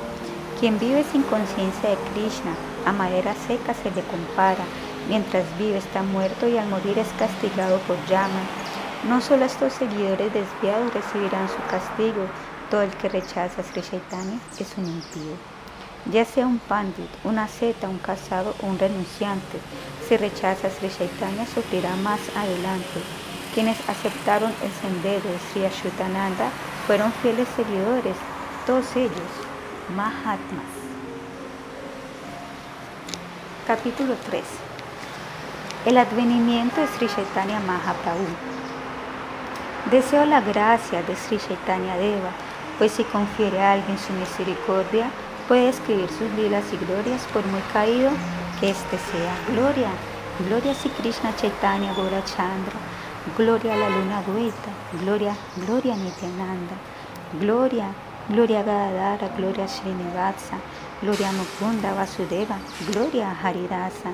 Quien 0.59 0.77
vive 0.77 1.03
sin 1.11 1.23
conciencia 1.23 1.89
de 1.89 1.97
Krishna, 2.13 2.53
a 2.85 2.91
madera 2.91 3.33
seca 3.47 3.73
se 3.73 3.89
le 3.91 4.03
compara, 4.03 4.63
mientras 5.09 5.43
vive 5.57 5.79
está 5.79 6.03
muerto 6.03 6.47
y 6.47 6.57
al 6.57 6.69
morir 6.69 6.97
es 6.97 7.09
castigado 7.19 7.79
por 7.79 7.97
Yama. 8.05 8.43
No 9.09 9.19
solo 9.19 9.45
estos 9.45 9.73
seguidores 9.73 10.31
desviados 10.33 10.93
recibirán 10.93 11.49
su 11.49 11.61
castigo, 11.69 12.25
todo 12.69 12.83
el 12.83 12.91
que 12.91 13.09
rechaza 13.09 13.59
a 13.59 13.63
Sri 13.63 13.81
Chaitanya 13.81 14.39
es 14.57 14.77
un 14.77 14.85
impío. 14.85 15.35
Ya 16.11 16.23
sea 16.23 16.47
un 16.47 16.59
pandit, 16.59 17.09
una 17.25 17.47
seta, 17.47 17.89
un 17.89 17.97
casado 17.97 18.55
o 18.61 18.67
un 18.67 18.79
renunciante, 18.79 19.59
si 20.07 20.15
rechaza 20.15 20.67
a 20.67 20.71
Sri 20.71 20.89
Chaitanya 20.89 21.45
sufrirá 21.45 21.95
más 21.97 22.21
adelante 22.37 23.01
quienes 23.53 23.77
aceptaron 23.89 24.53
el 24.63 24.71
sendero 24.71 25.27
de 25.27 25.39
Sri 25.51 25.65
Ashutananda 25.65 26.49
fueron 26.85 27.11
fieles 27.13 27.47
seguidores, 27.55 28.15
todos 28.65 28.95
ellos 28.95 29.31
Mahatmas. 29.95 30.65
Capítulo 33.65 34.15
3. 34.29 34.68
El 35.85 35.97
advenimiento 35.97 36.81
de 36.81 36.87
Sri 36.87 37.07
Chaitanya 37.07 37.59
Mahaprabhu. 37.61 38.27
Deseo 39.91 40.25
la 40.25 40.41
gracia 40.41 41.01
de 41.03 41.15
Sri 41.15 41.37
Chaitanya 41.37 41.95
Deva, 41.97 42.31
pues 42.77 42.91
si 42.91 43.03
confiere 43.05 43.61
a 43.61 43.73
alguien 43.73 43.97
su 43.97 44.13
misericordia, 44.13 45.09
puede 45.47 45.69
escribir 45.69 46.09
sus 46.09 46.29
lilas 46.31 46.65
y 46.73 46.85
glorias 46.85 47.25
por 47.33 47.45
muy 47.45 47.61
caído 47.73 48.11
que 48.59 48.69
éste 48.69 48.97
sea. 48.97 49.35
Gloria 49.53 49.89
Gloria 50.47 50.71
a 50.71 51.01
Krishna 51.01 51.35
Chaitanya 51.35 51.93
Gora 51.93 52.23
Chandra. 52.23 52.79
Gloria 53.37 53.73
a 53.73 53.77
la 53.77 53.89
luna 53.89 54.21
Dueta. 54.21 54.71
Gloria, 55.01 55.35
gloria 55.57 55.93
a 55.93 55.97
Nityananda. 55.97 56.75
Gloria, 57.41 57.93
gloria 58.29 58.61
a 58.61 58.63
Gadadara. 58.63 59.27
Gloria 59.35 59.65
a 59.65 59.67
Srinivasa. 59.67 60.57
Gloria 61.01 61.27
a 61.27 61.31
Mukunda 61.33 61.93
Vasudeva. 61.93 62.57
Gloria 62.89 63.31
a 63.31 63.35
Haridasa. 63.35 64.13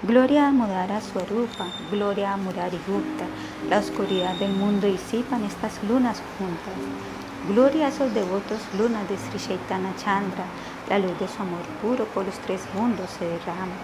Gloria 0.00 0.46
a 0.46 0.52
Mudara 0.52 1.00
Swarupa. 1.00 1.66
Gloria 1.90 2.32
a 2.32 2.36
Murari 2.36 2.78
Gupta. 2.86 3.26
La 3.68 3.80
oscuridad 3.80 4.36
del 4.36 4.52
mundo 4.52 4.86
disipan 4.86 5.42
estas 5.42 5.82
lunas 5.82 6.22
juntas. 6.38 6.72
Gloria 7.48 7.86
a 7.86 7.88
esos 7.88 8.14
devotos 8.14 8.60
lunas 8.78 9.08
de 9.08 9.16
Sri 9.18 9.40
Chaitanya 9.40 9.92
Chandra, 9.96 10.44
la 10.88 11.00
luz 11.00 11.18
de 11.18 11.26
su 11.26 11.42
amor 11.42 11.62
puro 11.82 12.04
por 12.04 12.24
los 12.24 12.38
tres 12.38 12.60
mundos 12.74 13.10
se 13.10 13.24
derrama. 13.24 13.74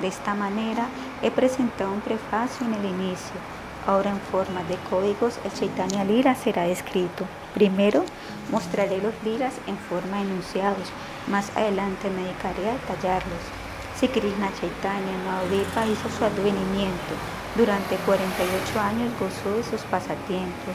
De 0.00 0.08
esta 0.08 0.34
manera 0.34 0.88
he 1.22 1.30
presentado 1.30 1.92
un 1.92 2.00
prefacio 2.00 2.66
en 2.66 2.74
el 2.74 2.86
inicio. 2.86 3.38
Ahora 3.86 4.10
en 4.10 4.20
forma 4.20 4.64
de 4.64 4.76
códigos 4.90 5.38
el 5.44 5.52
Chaitanya 5.52 6.02
Lira 6.02 6.34
será 6.34 6.66
escrito. 6.66 7.26
Primero 7.54 8.04
mostraré 8.50 9.00
los 9.00 9.14
liras 9.24 9.54
en 9.68 9.78
forma 9.78 10.16
de 10.16 10.22
enunciados. 10.22 10.90
Más 11.28 11.56
adelante 11.56 12.10
me 12.10 12.22
dedicaré 12.22 12.70
a 12.70 12.72
detallarlos. 12.72 13.59
Si 14.00 14.08
Krishna 14.08 14.48
Chaitanya 14.58 15.12
Navadvipa 15.26 15.84
hizo 15.84 16.08
su 16.08 16.24
advenimiento, 16.24 17.12
durante 17.54 17.96
48 17.96 18.80
años 18.80 19.12
gozó 19.20 19.54
de 19.54 19.62
sus 19.62 19.82
pasatiempos. 19.82 20.72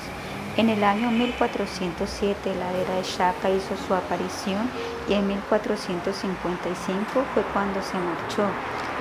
En 0.57 0.69
el 0.69 0.83
año 0.83 1.09
1407 1.09 2.53
la 2.53 2.71
era 2.71 2.93
de 2.93 3.01
Shaka 3.01 3.49
hizo 3.49 3.75
su 3.87 3.95
aparición 3.95 4.69
y 5.09 5.13
en 5.13 5.27
1455 5.27 7.25
fue 7.33 7.41
cuando 7.51 7.81
se 7.81 7.97
marchó. 7.97 8.45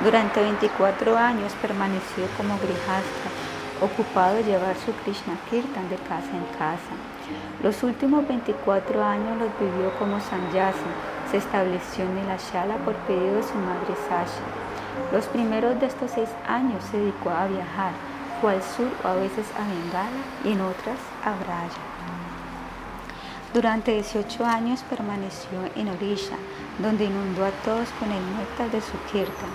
Durante 0.03 0.41
24 0.41 1.19
años 1.19 1.53
permaneció 1.61 2.25
como 2.39 2.57
Grihastha, 2.57 3.29
ocupado 3.83 4.37
de 4.37 4.45
llevar 4.45 4.77
su 4.77 4.93
Krishna 5.05 5.37
Kirtan 5.51 5.91
de 5.91 5.97
casa 5.97 6.33
en 6.33 6.47
casa. 6.57 6.97
Los 7.63 7.83
últimos 7.83 8.27
24 8.27 9.05
años 9.05 9.37
los 9.39 9.51
vivió 9.61 9.93
como 9.99 10.19
Sanyasi, 10.19 11.13
se 11.35 11.39
estableció 11.39 12.05
en 12.05 12.19
el 12.19 12.31
Ashala 12.31 12.77
por 12.85 12.95
pedido 13.09 13.35
de 13.35 13.43
su 13.43 13.57
madre 13.57 13.97
Sasha. 14.09 14.45
Los 15.13 15.25
primeros 15.25 15.81
de 15.81 15.87
estos 15.87 16.13
seis 16.13 16.29
años 16.47 16.85
se 16.89 16.99
dedicó 16.99 17.31
a 17.31 17.49
viajar, 17.49 17.91
fue 18.41 18.53
al 18.53 18.63
sur 18.63 18.87
o 19.03 19.09
a 19.09 19.17
veces 19.17 19.45
a 19.59 19.67
Bengala 19.67 20.23
y 20.45 20.53
en 20.53 20.61
otras 20.61 20.97
a 21.25 21.33
Braya. 21.43 21.83
Durante 23.53 23.95
18 23.95 24.45
años 24.45 24.85
permaneció 24.89 25.59
en 25.75 25.89
Orisha, 25.89 26.37
donde 26.79 27.07
inundó 27.07 27.45
a 27.45 27.51
todos 27.65 27.89
con 27.99 28.13
el 28.13 28.23
néctar 28.37 28.71
de 28.71 28.81
su 28.81 28.97
kirtan. 29.11 29.51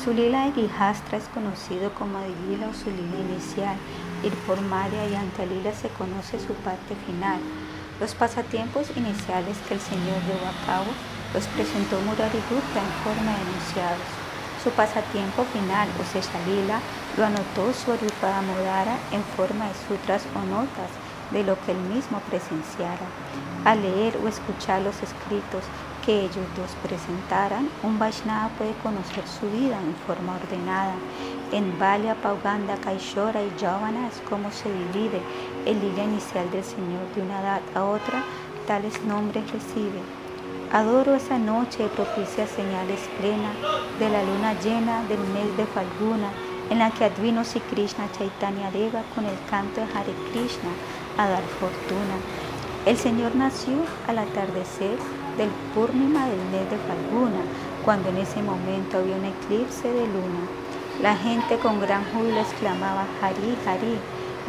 Su 0.00 0.14
lila 0.14 0.44
de 0.44 0.52
Gihastra 0.52 1.18
es 1.18 1.26
conocido 1.34 1.92
como 1.94 2.18
Adilila 2.18 2.68
o 2.68 2.74
su 2.74 2.90
lila 2.90 3.18
inicial. 3.28 3.76
Ir 4.22 4.34
por 4.46 4.60
Maria 4.60 5.04
y 5.08 5.16
Antalila 5.16 5.72
se 5.72 5.88
conoce 5.88 6.38
su 6.38 6.54
parte 6.54 6.94
final. 7.06 7.40
Los 8.00 8.14
pasatiempos 8.14 8.86
iniciales 8.94 9.56
que 9.66 9.74
el 9.74 9.80
Señor 9.80 10.22
llevó 10.22 10.46
a 10.46 10.66
cabo 10.66 10.86
los 11.34 11.44
presentó 11.48 11.98
Murari 12.00 12.38
Gupta 12.48 12.78
en 12.78 12.94
forma 13.02 13.34
de 13.34 13.42
enunciados. 13.42 14.06
Su 14.62 14.70
pasatiempo 14.70 15.44
final, 15.52 15.88
o 15.98 16.04
Lila, 16.46 16.78
lo 17.16 17.26
anotó 17.26 17.74
su 17.74 17.90
Modara 18.42 18.96
en 19.10 19.22
forma 19.36 19.66
de 19.66 19.74
sutras 19.88 20.22
o 20.34 20.46
notas 20.46 20.90
de 21.32 21.42
lo 21.42 21.58
que 21.62 21.72
él 21.72 21.80
mismo 21.92 22.20
presenciara. 22.30 23.06
Al 23.64 23.82
leer 23.82 24.16
o 24.22 24.28
escuchar 24.28 24.82
los 24.82 25.02
escritos 25.02 25.64
que 26.08 26.20
ellos 26.20 26.48
dos 26.56 26.70
presentaran, 26.82 27.68
un 27.82 27.98
Vaishnava 27.98 28.48
puede 28.56 28.72
conocer 28.82 29.24
su 29.28 29.44
vida 29.50 29.76
en 29.78 29.94
forma 30.06 30.36
ordenada. 30.36 30.94
En 31.52 31.78
Valia, 31.78 32.14
Pauganda, 32.14 32.78
Kaishora 32.78 33.42
y 33.42 33.52
Yavana 33.60 34.08
es 34.08 34.14
como 34.26 34.50
se 34.50 34.72
divide 34.72 35.20
el 35.66 35.78
lila 35.78 36.04
inicial 36.04 36.50
del 36.50 36.64
Señor 36.64 37.04
de 37.14 37.20
una 37.20 37.42
edad 37.42 37.60
a 37.74 37.84
otra, 37.84 38.24
tales 38.66 39.04
nombres 39.04 39.52
recibe. 39.52 40.00
Adoro 40.72 41.14
esa 41.14 41.36
noche 41.36 41.86
propicia 41.88 42.46
señales 42.46 43.00
plena 43.20 43.52
de 43.98 44.08
la 44.08 44.22
luna 44.22 44.54
llena 44.62 45.02
del 45.10 45.20
mes 45.20 45.54
de 45.58 45.66
Falguna, 45.66 46.30
en 46.70 46.78
la 46.78 46.90
que 46.90 47.04
advino 47.04 47.44
si 47.44 47.60
Krishna 47.60 48.08
Chaitanya 48.16 48.70
Deva 48.70 49.02
con 49.14 49.26
el 49.26 49.36
canto 49.50 49.82
de 49.82 49.92
Hare 49.92 50.14
Krishna 50.32 50.70
a 51.18 51.28
dar 51.28 51.42
fortuna. 51.60 52.16
El 52.86 52.96
Señor 52.96 53.36
nació 53.36 53.74
al 54.06 54.16
atardecer 54.16 54.96
del 55.38 55.50
Purnima 55.74 56.26
del 56.26 56.40
mes 56.50 56.68
de 56.68 56.76
Falguna, 56.76 57.40
cuando 57.84 58.10
en 58.10 58.18
ese 58.18 58.42
momento 58.42 58.98
había 58.98 59.16
un 59.16 59.24
eclipse 59.24 59.88
de 59.88 60.06
luna. 60.06 60.44
La 61.00 61.16
gente 61.16 61.56
con 61.58 61.80
gran 61.80 62.04
júbilo 62.12 62.40
exclamaba 62.40 63.06
Hari, 63.22 63.56
Hari. 63.64 63.98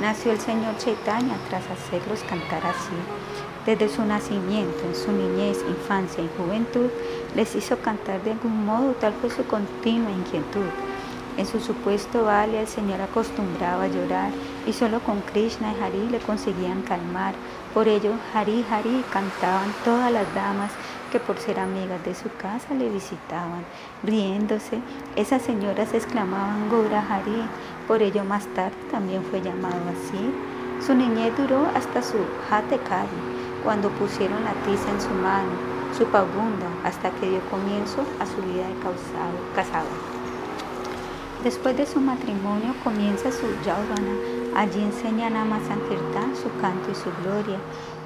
Nació 0.02 0.32
el 0.32 0.40
Señor 0.40 0.78
Chaitanya 0.78 1.38
tras 1.48 1.64
hacerlos 1.70 2.24
cantar 2.24 2.66
así. 2.66 2.98
Desde 3.66 3.88
su 3.88 4.04
nacimiento, 4.04 4.80
en 4.84 4.96
su 4.96 5.12
niñez, 5.12 5.60
infancia 5.68 6.24
y 6.24 6.30
juventud, 6.38 6.90
les 7.36 7.56
hizo 7.56 7.78
cantar 7.78 8.24
de 8.24 8.32
algún 8.32 8.66
modo, 8.66 8.94
tal 8.94 9.14
fue 9.14 9.30
su 9.30 9.46
continua 9.46 10.10
inquietud. 10.10 10.66
En 11.38 11.46
su 11.46 11.60
supuesto 11.60 12.26
vale 12.26 12.60
el 12.60 12.68
Señor 12.68 13.00
acostumbraba 13.00 13.84
a 13.84 13.88
llorar 13.88 14.32
y 14.66 14.74
solo 14.74 15.00
con 15.02 15.22
Krishna 15.22 15.72
y 15.72 15.84
Hari 15.84 16.10
le 16.10 16.20
conseguían 16.20 16.82
calmar. 16.82 17.34
Por 17.74 17.88
ello, 17.88 18.14
Hari 18.34 18.66
Hari 18.70 19.06
cantaban 19.12 19.72
todas 19.86 20.12
las 20.12 20.34
damas 20.34 20.72
que 21.12 21.20
por 21.20 21.38
ser 21.38 21.60
amigas 21.60 22.04
de 22.04 22.16
su 22.16 22.30
casa 22.36 22.74
le 22.74 22.90
visitaban. 22.90 23.64
Riéndose, 24.04 24.80
esas 25.16 25.44
señoras 25.44 25.94
exclamaban 25.94 26.68
Gora 26.70 27.06
Hari, 27.08 27.44
por 27.88 28.02
ello 28.02 28.24
más 28.24 28.48
tarde 28.56 28.76
también 28.90 29.24
fue 29.24 29.42
llamado 29.42 29.82
así. 29.90 30.34
Su 30.86 30.96
niñez 30.96 31.38
duró 31.38 31.68
hasta 31.76 32.02
su 32.02 32.18
Hatekari, 32.50 33.10
cuando 33.64 33.90
pusieron 33.90 34.44
la 34.44 34.54
tiza 34.66 34.90
en 34.90 35.02
su 35.02 35.10
mano, 35.10 35.50
su 35.96 36.06
pabunda, 36.06 36.68
hasta 36.84 37.12
que 37.12 37.30
dio 37.30 37.42
comienzo 37.52 38.04
a 38.20 38.26
su 38.26 38.42
vida 38.42 38.68
de 38.68 38.76
casado. 39.56 39.88
Después 41.44 41.78
de 41.78 41.86
su 41.86 42.02
matrimonio 42.02 42.74
comienza 42.84 43.32
su 43.32 43.46
yaudana. 43.64 44.39
Allí 44.56 44.82
enseña 44.82 45.30
Nama 45.30 45.60
Sankirtan 45.68 46.36
su 46.36 46.50
canto 46.60 46.92
y 46.92 46.96
su 46.96 47.12
gloria. 47.24 47.60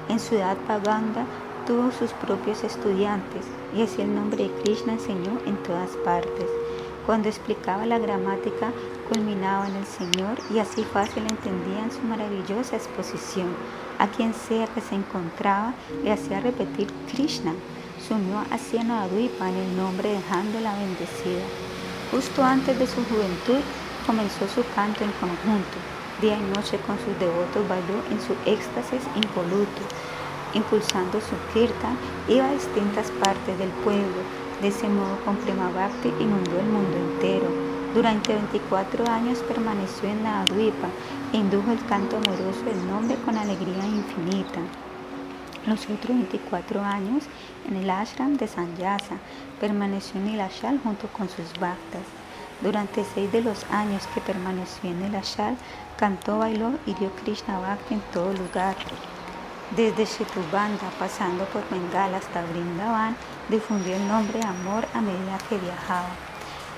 En 0.08 0.20
Ciudad 0.20 0.56
Paganga 0.66 1.24
tuvo 1.66 1.90
sus 1.90 2.10
propios 2.12 2.62
estudiantes 2.62 3.46
y 3.74 3.82
así 3.82 4.02
el 4.02 4.14
nombre 4.14 4.44
de 4.44 4.62
Krishna 4.62 4.92
enseñó 4.92 5.38
en 5.46 5.56
todas 5.62 5.90
partes. 6.04 6.46
Cuando 7.06 7.28
explicaba 7.28 7.86
la 7.86 7.98
gramática, 7.98 8.72
culminaba 9.08 9.68
en 9.68 9.76
el 9.76 9.86
Señor 9.86 10.38
y 10.52 10.58
así 10.58 10.84
fácil 10.84 11.24
entendían 11.28 11.90
su 11.90 12.02
maravillosa 12.02 12.76
exposición. 12.76 13.48
A 13.98 14.06
quien 14.08 14.34
sea 14.34 14.66
que 14.68 14.80
se 14.80 14.94
encontraba, 14.94 15.74
le 16.02 16.12
hacía 16.12 16.40
repetir 16.40 16.88
Krishna. 17.10 17.54
Se 18.06 18.14
unió 18.14 18.38
a 18.38 18.58
en 19.48 19.56
el 19.56 19.76
nombre 19.76 20.10
de 20.10 20.60
la 20.60 20.74
bendecida. 20.74 21.44
Justo 22.10 22.42
antes 22.42 22.78
de 22.78 22.86
su 22.86 23.02
juventud, 23.04 23.60
comenzó 24.06 24.46
su 24.48 24.62
canto 24.74 25.04
en 25.04 25.12
conjunto. 25.12 25.93
Día 26.20 26.38
y 26.38 26.42
noche 26.54 26.78
con 26.86 26.96
sus 26.98 27.18
devotos 27.18 27.68
bailó 27.68 27.98
en 28.10 28.20
su 28.20 28.34
éxtasis 28.48 29.02
impoluto. 29.16 29.82
Impulsando 30.54 31.20
su 31.20 31.34
kirtan, 31.52 31.98
iba 32.28 32.46
a 32.46 32.52
distintas 32.52 33.10
partes 33.22 33.58
del 33.58 33.70
pueblo, 33.82 34.22
de 34.62 34.68
ese 34.68 34.88
modo, 34.88 35.18
con 35.24 35.36
Prema 35.36 35.70
inundó 36.20 36.58
el 36.58 36.66
mundo 36.66 36.96
entero. 36.96 37.48
Durante 37.94 38.32
24 38.32 39.08
años 39.10 39.38
permaneció 39.40 40.08
en 40.08 40.22
la 40.22 40.42
Advipa 40.42 40.88
e 41.32 41.36
indujo 41.36 41.72
el 41.72 41.84
canto 41.86 42.16
amoroso 42.16 42.62
del 42.64 42.86
nombre 42.86 43.16
con 43.24 43.36
alegría 43.36 43.84
infinita. 43.84 44.60
Los 45.66 45.84
otros 45.84 46.16
24 46.16 46.82
años 46.82 47.24
en 47.68 47.76
el 47.76 47.90
ashram 47.90 48.36
de 48.36 48.46
Sanyasa 48.46 49.16
permaneció 49.60 50.20
en 50.20 50.28
el 50.28 50.40
ashal 50.40 50.78
junto 50.82 51.08
con 51.08 51.28
sus 51.28 51.52
bhaktas. 51.58 52.02
Durante 52.60 53.04
seis 53.04 53.30
de 53.32 53.42
los 53.42 53.64
años 53.70 54.06
que 54.14 54.20
permaneció 54.20 54.90
en 54.90 55.02
el 55.02 55.14
ashal, 55.16 55.56
cantó, 55.96 56.38
bailó 56.38 56.72
y 56.86 56.94
dio 56.94 57.10
Krishna 57.22 57.58
Bhakti 57.58 57.94
en 57.94 58.00
todo 58.12 58.32
lugar. 58.32 58.76
Desde 59.76 60.04
Shetubanda, 60.04 60.90
pasando 60.98 61.44
por 61.46 61.68
Bengala 61.70 62.18
hasta 62.18 62.44
Brindavan, 62.44 63.16
difundió 63.48 63.96
el 63.96 64.06
nombre 64.06 64.40
amor 64.42 64.86
a 64.94 65.00
medida 65.00 65.38
que 65.48 65.58
viajaba. 65.58 66.10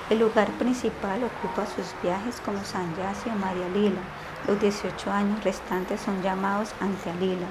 El 0.08 0.20
lugar 0.20 0.48
principal 0.52 1.24
ocupa 1.24 1.66
sus 1.66 1.94
viajes 2.00 2.40
como 2.44 2.64
Sanyasi 2.64 3.28
o 3.28 3.34
Maria 3.34 3.68
Lila. 3.68 4.00
Los 4.46 4.60
18 4.60 5.10
años 5.10 5.42
restantes 5.42 6.00
son 6.00 6.22
llamados 6.22 6.74
ante 6.80 7.10
Alila. 7.10 7.48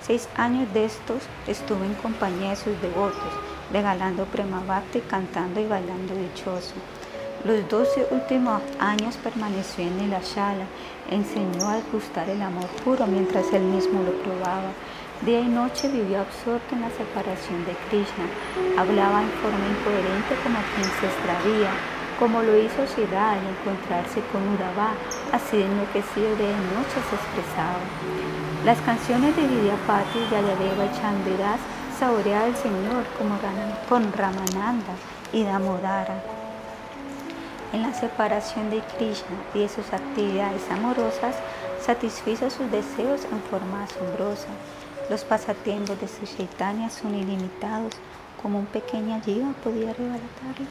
Seis 0.00 0.26
años 0.36 0.72
de 0.72 0.86
estos 0.86 1.24
estuvo 1.46 1.84
en 1.84 1.94
compañía 1.94 2.50
de 2.50 2.56
sus 2.56 2.80
devotos, 2.80 3.32
regalando 3.70 4.24
Prema 4.24 4.60
Bhakti, 4.60 5.00
cantando 5.00 5.60
y 5.60 5.66
bailando 5.66 6.14
dichoso. 6.14 6.74
Los 7.44 7.68
12 7.68 8.08
últimos 8.10 8.60
años 8.80 9.16
permaneció 9.22 9.86
en 9.86 10.00
el 10.00 10.14
Ashala, 10.14 10.66
enseñó 11.08 11.68
a 11.68 11.78
gustar 11.92 12.28
el 12.28 12.42
amor 12.42 12.66
puro 12.82 13.06
mientras 13.06 13.52
él 13.52 13.62
mismo 13.62 14.02
lo 14.02 14.10
probaba. 14.24 14.72
Día 15.22 15.38
y 15.38 15.46
noche 15.46 15.88
vivió 15.88 16.20
absorto 16.20 16.74
en 16.74 16.80
la 16.80 16.90
separación 16.90 17.64
de 17.64 17.76
Krishna. 17.88 18.26
Hablaba 18.76 19.22
en 19.22 19.30
forma 19.38 19.66
incoherente 19.70 20.34
como 20.42 20.58
quien 20.74 20.90
se 20.98 21.06
extravía. 21.06 21.70
como 22.18 22.42
lo 22.42 22.58
hizo 22.58 22.84
Siddha 22.88 23.34
al 23.34 23.46
encontrarse 23.46 24.20
con 24.32 24.42
Udava, 24.42 24.90
así 25.30 25.62
enloquecido 25.62 26.34
de 26.34 26.50
noche 26.74 26.98
se 27.08 27.14
expresaba. 27.14 27.78
Las 28.64 28.80
canciones 28.80 29.36
de 29.36 29.46
Vidyapati, 29.46 30.26
Yayadeva 30.28 30.86
y 30.86 31.00
Chandidas 31.00 31.60
saboreaba 31.96 32.48
el 32.48 32.56
Señor 32.56 33.04
como 33.16 33.38
con 33.88 34.12
Ramananda 34.12 34.94
y 35.32 35.44
Damodara. 35.44 36.37
En 37.72 37.82
la 37.82 37.92
separación 37.92 38.70
de 38.70 38.80
Krishna 38.80 39.36
y 39.54 39.58
de 39.60 39.68
sus 39.68 39.92
actividades 39.92 40.62
amorosas, 40.70 41.36
satisfizo 41.84 42.48
sus 42.48 42.70
deseos 42.70 43.24
en 43.30 43.40
forma 43.50 43.84
asombrosa. 43.84 44.48
Los 45.10 45.24
pasatiempos 45.24 46.00
de 46.00 46.08
su 46.08 46.24
Chaitanya 46.24 46.88
son 46.88 47.14
ilimitados, 47.14 47.92
como 48.42 48.58
un 48.58 48.66
pequeño 48.66 49.20
jiva 49.22 49.52
podía 49.62 49.90
arrebatarlos. 49.90 50.68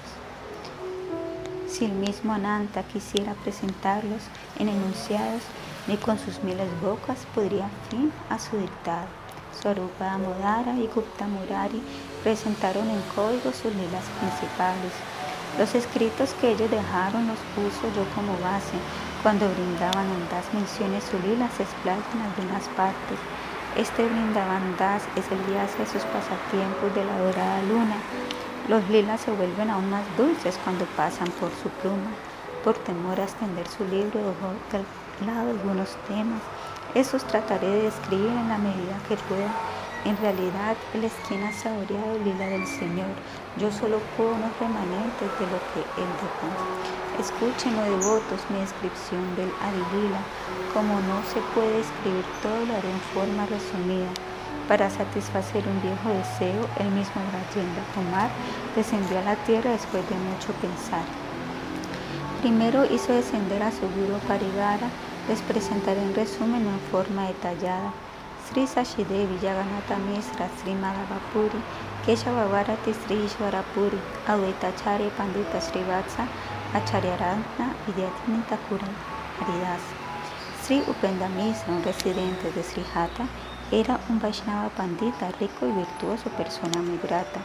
Si 1.68 1.86
el 1.86 1.92
mismo 1.92 2.34
Ananta 2.34 2.82
quisiera 2.82 3.34
presentarlos 3.44 4.24
en 4.58 4.70
enunciados, 4.70 5.44
ni 5.86 5.98
con 5.98 6.18
sus 6.18 6.42
miles 6.44 6.70
bocas 6.82 7.28
podría 7.36 7.70
fin 7.90 8.12
a 8.30 8.40
su 8.40 8.58
dictado. 8.58 9.08
Swarupa 9.62 10.06
Damodara 10.06 10.74
y 10.74 10.88
Gupta 10.88 11.28
Murari 11.28 11.82
presentaron 12.24 12.90
en 12.90 13.02
código 13.16 13.52
sus 13.52 13.74
lilas 13.76 14.04
principales. 14.20 14.94
Los 15.58 15.74
escritos 15.74 16.36
que 16.40 16.52
ellos 16.52 16.70
dejaron 16.70 17.26
los 17.26 17.40
puso 17.56 17.88
yo 17.96 18.06
como 18.14 18.38
base. 18.40 18.78
Cuando 19.24 19.50
brindaban 19.50 20.06
andas 20.06 20.46
menciones 20.54 21.04
su 21.04 21.18
lila 21.18 21.50
se 21.50 21.64
explaya 21.64 22.04
en 22.14 22.22
algunas 22.22 22.64
partes. 22.78 23.18
Este 23.76 24.06
brindaban 24.06 24.78
das 24.78 25.02
es 25.16 25.26
el 25.32 25.40
viaje 25.50 25.80
de 25.80 25.90
sus 25.90 26.04
pasatiempos 26.14 26.94
de 26.94 27.04
la 27.04 27.18
dorada 27.18 27.62
luna. 27.64 27.98
Los 28.68 28.88
lilas 28.90 29.22
se 29.22 29.32
vuelven 29.32 29.72
aún 29.72 29.90
más 29.90 30.04
dulces 30.16 30.60
cuando 30.64 30.86
pasan 30.96 31.30
por 31.40 31.50
su 31.64 31.70
pluma. 31.82 32.12
Por 32.64 32.78
temor 32.78 33.20
a 33.20 33.24
extender 33.24 33.68
su 33.68 33.84
libro, 33.86 34.20
dejó 34.20 34.54
de 34.72 35.26
lado 35.26 35.50
algunos 35.50 35.98
temas. 36.08 36.42
Esos 36.94 37.24
trataré 37.24 37.68
de 37.68 37.82
describir 37.84 38.28
en 38.28 38.50
la 38.50 38.60
medida 38.60 39.00
que 39.10 39.16
pueda. 39.16 39.52
En 40.06 40.18
realidad, 40.18 40.78
el 40.94 41.06
esquina 41.06 41.52
saboreado 41.52 42.20
lila 42.24 42.46
del 42.46 42.68
Señor. 42.68 43.10
Yo 43.60 43.72
solo 43.72 43.98
puedo 44.16 44.36
unos 44.36 44.54
remanentes 44.60 45.30
de 45.40 45.46
lo 45.50 45.58
que 45.74 45.82
Él 45.98 46.12
dejó. 46.22 46.50
Escuchen, 47.18 47.74
oh 47.80 47.90
devotos, 47.90 48.46
mi 48.52 48.60
descripción 48.60 49.36
del 49.36 49.50
Adilila. 49.66 50.22
Como 50.76 50.94
no 51.02 51.18
se 51.34 51.42
puede 51.56 51.82
escribir 51.82 52.24
todo, 52.44 52.66
lo 52.68 52.76
haré 52.76 52.92
en 52.92 53.02
forma 53.18 53.48
resumida. 53.48 54.14
Para 54.68 54.92
satisfacer 54.92 55.64
un 55.66 55.82
viejo 55.82 56.10
deseo, 56.10 56.70
el 56.78 56.92
mismo 56.92 57.18
Rajendra 57.34 57.82
Kumar 57.96 58.30
descendió 58.76 59.18
a 59.18 59.24
la 59.24 59.36
tierra 59.38 59.72
después 59.72 60.08
de 60.08 60.16
mucho 60.16 60.54
pensar. 60.62 61.06
Primero 62.42 62.86
hizo 62.86 63.12
descender 63.12 63.64
a 63.64 63.72
su 63.72 63.90
guru 63.90 64.20
Parigara, 64.28 64.88
les 65.28 65.42
presentaré 65.42 66.04
en 66.04 66.14
resumen 66.14 66.68
en 66.68 66.80
forma 66.92 67.26
detallada. 67.26 67.92
Sri 68.48 68.68
Sashidevi 68.68 69.40
Yaganata 69.42 69.98
Misra 69.98 70.48
Sri 70.62 70.74
Madhavapuri 70.76 71.60
Sri 72.08 73.18
Ishwarapuri 73.28 74.00
Advaitacharya 74.28 75.12
Pandita 75.18 75.60
Srivatsa 75.60 76.26
Acharya 76.74 77.18
Rantna 77.18 77.76
Vidyatini 77.86 78.42
Thakura 78.48 78.88
Haridas 79.38 79.82
Sri 80.62 80.80
Upenda 80.88 81.28
Misra, 81.28 81.74
un 81.74 81.84
residente 81.84 82.50
de 82.52 82.64
Sri 82.64 82.84
Hatha, 82.96 83.28
era 83.72 84.00
un 84.08 84.20
Vaishnava 84.20 84.70
Pandita 84.70 85.32
rico 85.38 85.68
y 85.68 85.72
virtuoso, 85.72 86.30
persona 86.38 86.82
muy 86.82 86.98
grata. 86.98 87.42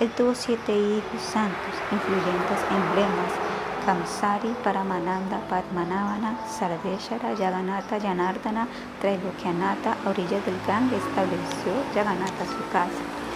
Él 0.00 0.10
tuvo 0.10 0.34
siete 0.34 0.72
hijos 0.72 1.22
santos, 1.22 1.74
influyentes 1.92 2.58
emblemas, 2.70 3.32
Kamsari, 3.86 4.54
Paramananda, 4.64 5.38
Padmanavana, 5.48 6.36
Sarveshara, 6.48 7.34
Yaganata, 7.34 7.98
Yanardana, 7.98 8.66
Trailokyanata, 9.00 9.96
a 10.04 10.08
orillas 10.10 10.44
del 10.44 10.58
Gange 10.66 10.96
estableció 10.96 11.72
Yaganata 11.94 12.44
su 12.44 12.68
casa. 12.72 13.29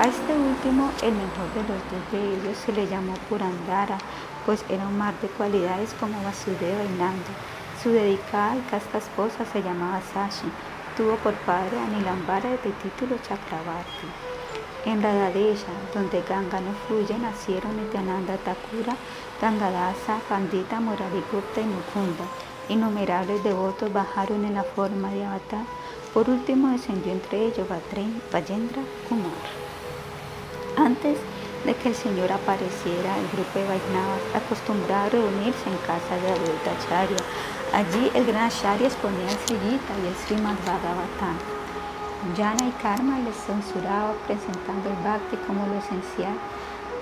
A 0.00 0.04
este 0.04 0.32
último, 0.32 0.90
el 1.02 1.12
mejor 1.12 1.52
de 1.52 1.60
los 1.60 1.82
dos 1.92 2.10
de 2.10 2.32
ellos, 2.32 2.56
se 2.64 2.72
le 2.72 2.86
llamó 2.86 3.12
Purandara, 3.28 3.98
pues 4.46 4.64
era 4.70 4.86
un 4.86 4.96
mar 4.96 5.12
de 5.20 5.28
cualidades 5.28 5.94
como 6.00 6.22
Vasudeva 6.22 6.82
y 6.84 6.98
Nanda. 6.98 7.34
Su 7.82 7.90
dedicada 7.90 8.56
y 8.56 8.60
casta 8.70 8.96
esposa 8.96 9.44
se 9.52 9.62
llamaba 9.62 10.00
Sashi. 10.00 10.50
Tuvo 10.96 11.16
por 11.16 11.34
padre 11.44 11.78
a 11.78 11.86
Nilambara 11.88 12.48
de 12.48 12.56
título 12.56 13.18
Chakravarti. 13.18 14.08
En 14.86 15.02
Radadesha, 15.02 15.68
donde 15.92 16.22
Ganga 16.22 16.62
no 16.62 16.72
fluye, 16.86 17.18
nacieron 17.18 17.76
Nityananda 17.76 18.38
Thakura, 18.38 18.96
Gangadasa, 19.38 20.18
Pandita, 20.30 20.80
Murarigupta 20.80 21.60
y 21.60 21.64
Mukunda. 21.64 22.24
Innumerables 22.70 23.44
devotos 23.44 23.92
bajaron 23.92 24.46
en 24.46 24.54
la 24.54 24.64
forma 24.64 25.10
de 25.10 25.26
avatar. 25.26 25.66
Por 26.14 26.30
último 26.30 26.68
descendió 26.70 27.12
entre 27.12 27.48
ellos 27.48 27.68
Vajendra 27.68 28.80
Kumar. 29.06 29.59
Antes 30.76 31.18
de 31.64 31.74
que 31.74 31.88
el 31.90 31.94
Señor 31.94 32.32
apareciera, 32.32 33.18
el 33.18 33.28
grupo 33.32 33.58
de 33.58 33.68
Vaisnavas 33.68 34.22
acostumbraba 34.34 35.04
a 35.04 35.10
reunirse 35.10 35.68
en 35.68 35.76
casa 35.84 36.16
de 36.16 36.30
Advaitacharya. 36.30 37.22
Allí 37.74 38.10
el 38.14 38.26
gran 38.26 38.44
Acharya 38.46 38.86
exponía 38.86 39.28
el 39.28 39.38
Sriyita 39.46 39.92
y 40.02 40.06
el 40.08 40.16
Srimad 40.24 40.56
Bhagavatam. 40.64 41.36
Jana 42.36 42.68
y 42.68 42.72
Karma 42.82 43.18
les 43.20 43.36
censuraba 43.36 44.14
presentando 44.26 44.90
el 44.90 44.96
Bhakti 45.04 45.36
como 45.46 45.66
lo 45.66 45.78
esencial. 45.78 46.36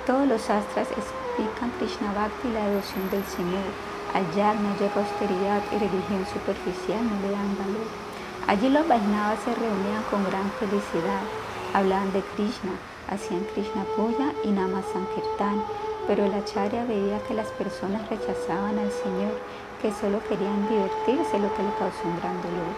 Todos 0.06 0.26
los 0.26 0.42
astras 0.50 0.88
explican 0.90 1.70
Krishna 1.78 2.12
Bhakti 2.12 2.48
y 2.48 2.52
la 2.52 2.68
devoción 2.68 3.08
del 3.10 3.24
Señor. 3.24 3.68
Al 4.14 4.24
yagna, 4.34 4.74
yoga, 4.80 5.04
austeridad 5.04 5.62
y 5.70 5.76
religión 5.78 6.24
superficial 6.32 7.02
no 7.04 7.16
le 7.20 7.30
dan 7.30 7.58
valor. 7.58 7.88
Allí 8.46 8.68
los 8.70 8.88
Vaisnavas 8.88 9.38
se 9.44 9.54
reunían 9.54 10.02
con 10.10 10.24
gran 10.24 10.50
felicidad. 10.58 11.22
Hablaban 11.74 12.12
de 12.12 12.22
Krishna, 12.34 12.72
hacían 13.08 13.44
Krishna 13.54 13.84
Puja 13.96 14.32
y 14.44 14.48
Nama 14.48 14.82
Sankirtan, 14.92 15.64
pero 16.06 16.24
el 16.24 16.34
Acharya 16.34 16.84
veía 16.84 17.20
que 17.26 17.34
las 17.34 17.48
personas 17.52 18.08
rechazaban 18.08 18.78
al 18.78 18.92
Señor, 18.92 19.32
que 19.80 19.92
solo 19.92 20.20
querían 20.28 20.68
divertirse, 20.68 21.38
lo 21.38 21.52
que 21.54 21.62
le 21.62 21.74
causó 21.78 22.04
un 22.04 22.18
gran 22.20 22.36
dolor. 22.42 22.72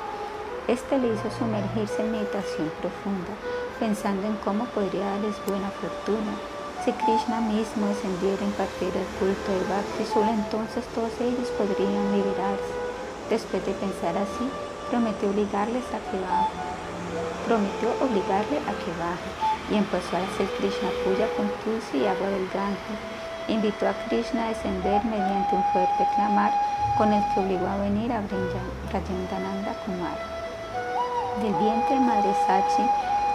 Este 0.69 0.99
le 0.99 1.15
hizo 1.15 1.31
sumergirse 1.39 2.03
en 2.03 2.13
meditación 2.13 2.71
profunda, 2.81 3.35
pensando 3.79 4.27
en 4.27 4.37
cómo 4.45 4.67
podría 4.67 5.05
darles 5.05 5.35
buena 5.47 5.71
fortuna. 5.71 6.35
Si 6.85 6.93
Krishna 6.93 7.41
mismo 7.41 7.87
descendiera 7.87 8.41
a 8.43 8.47
impartir 8.47 8.93
el 8.95 9.09
culto 9.19 9.51
de 9.53 9.65
Bhakti, 9.69 10.05
solo 10.07 10.31
entonces 10.31 10.85
todos 10.95 11.13
ellos 11.21 11.51
podrían 11.59 12.13
liberarse. 12.13 12.73
Después 13.29 13.65
de 13.67 13.75
pensar 13.75 14.17
así, 14.17 14.47
prometió 14.89 15.31
obligarles 15.31 15.85
a 15.93 16.01
que 16.11 16.19
baje. 16.19 16.59
Prometió 17.47 17.89
obligarle 18.01 18.59
a 18.65 18.73
que 18.79 18.93
baje 18.99 19.50
y 19.71 19.77
empezó 19.77 20.17
a 20.17 20.21
hacer 20.21 20.49
Krishna 20.59 20.91
Puya 21.05 21.27
con 21.37 21.47
tulsi 21.63 21.99
y 21.99 22.07
agua 22.07 22.29
del 22.29 22.49
Gange. 22.53 22.95
Invitó 23.49 23.89
a 23.89 23.95
Krishna 24.09 24.45
a 24.45 24.49
descender 24.49 25.05
mediante 25.05 25.55
un 25.55 25.65
fuerte 25.73 26.07
clamar 26.15 26.53
con 26.99 27.13
el 27.13 27.23
que 27.33 27.41
obligó 27.41 27.67
a 27.67 27.79
venir 27.79 28.13
a 28.13 28.21
Brajandananda 28.21 29.73
Kumar. 29.87 30.19
Del 31.43 31.55
vientre 31.55 31.99
Madre 32.01 32.35
Sachi, 32.47 32.85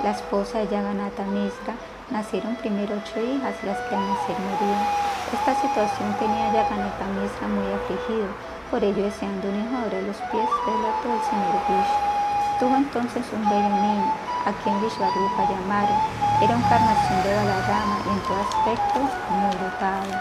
la 0.04 0.12
esposa 0.12 0.60
de 0.60 0.68
Yaganata 0.68 1.24
Misra, 1.24 1.74
nacieron 2.12 2.56
primero 2.58 2.96
ocho 2.96 3.20
hijas, 3.20 3.56
las 3.64 3.80
que 3.88 3.96
al 3.96 4.08
nacer 4.08 4.36
morían. 4.40 4.86
Esta 5.34 5.56
situación 5.56 6.14
tenía 6.20 6.52
a 6.52 6.54
Yaganata 6.54 7.06
Misra 7.16 7.48
muy 7.48 7.68
afligido, 7.74 8.28
por 8.70 8.84
ello 8.84 9.04
deseando 9.04 9.50
un 9.50 9.56
hijo 9.56 9.76
sobre 9.84 10.02
los 10.04 10.18
pies 10.30 10.50
del 10.68 10.82
loto 10.84 11.06
del 11.10 11.24
Señor 11.24 11.58
Vishnu. 11.68 12.16
Tuvo 12.60 12.76
entonces 12.76 13.26
un 13.34 13.44
bello 13.50 13.68
niño, 13.68 14.14
a 14.46 14.52
quien 14.64 14.80
Vishvarupa 14.80 15.44
llamaron. 15.50 16.25
Era 16.42 16.54
encarnación 16.54 17.24
de 17.24 17.34
Balarama 17.34 17.98
y 18.06 18.10
en 18.10 18.20
todo 18.24 18.42
aspecto 18.42 19.00
muy 19.30 19.56
dotado. 19.56 20.12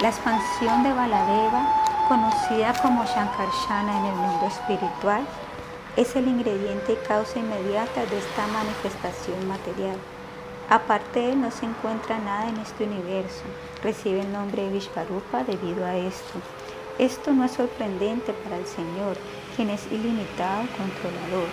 La 0.00 0.08
expansión 0.08 0.82
de 0.82 0.92
Baladeva, 0.94 1.68
conocida 2.08 2.72
como 2.80 3.04
Shankarshana 3.04 3.98
en 3.98 4.04
el 4.06 4.14
mundo 4.14 4.46
espiritual, 4.46 5.26
es 5.96 6.16
el 6.16 6.28
ingrediente 6.28 6.94
y 6.94 7.06
causa 7.06 7.38
inmediata 7.38 8.06
de 8.06 8.18
esta 8.18 8.46
manifestación 8.46 9.46
material. 9.46 9.98
Aparte 10.70 11.20
de 11.20 11.32
él 11.32 11.40
no 11.42 11.50
se 11.50 11.66
encuentra 11.66 12.18
nada 12.18 12.48
en 12.48 12.56
este 12.58 12.84
universo. 12.84 13.42
Recibe 13.82 14.20
el 14.20 14.32
nombre 14.32 14.62
de 14.62 14.70
Vishvarupa 14.70 15.44
debido 15.44 15.84
a 15.84 15.94
esto. 15.94 16.38
Esto 16.98 17.32
no 17.32 17.44
es 17.44 17.52
sorprendente 17.52 18.32
para 18.32 18.56
el 18.56 18.66
Señor, 18.66 19.18
quien 19.56 19.68
es 19.68 19.86
ilimitado 19.92 20.62
controlador. 20.78 21.48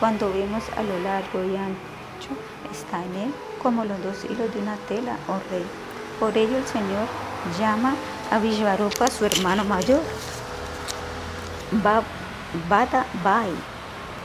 Cuando 0.00 0.32
vemos 0.32 0.64
a 0.76 0.82
lo 0.82 0.98
largo 0.98 1.44
y 1.44 1.56
ancho, 1.56 2.34
está 2.72 3.04
en 3.04 3.14
él 3.16 3.34
como 3.62 3.84
los 3.84 4.02
dos 4.02 4.24
hilos 4.24 4.52
de 4.54 4.60
una 4.60 4.76
tela, 4.88 5.16
oh 5.28 5.38
rey. 5.50 5.64
Por 6.18 6.36
ello 6.36 6.58
el 6.58 6.66
Señor 6.66 7.06
llama 7.58 7.94
a 8.30 8.38
Vishvarupa 8.38 9.08
su 9.08 9.24
hermano 9.24 9.64
mayor, 9.64 10.00
Bada 12.68 13.06
Bai, 13.22 13.50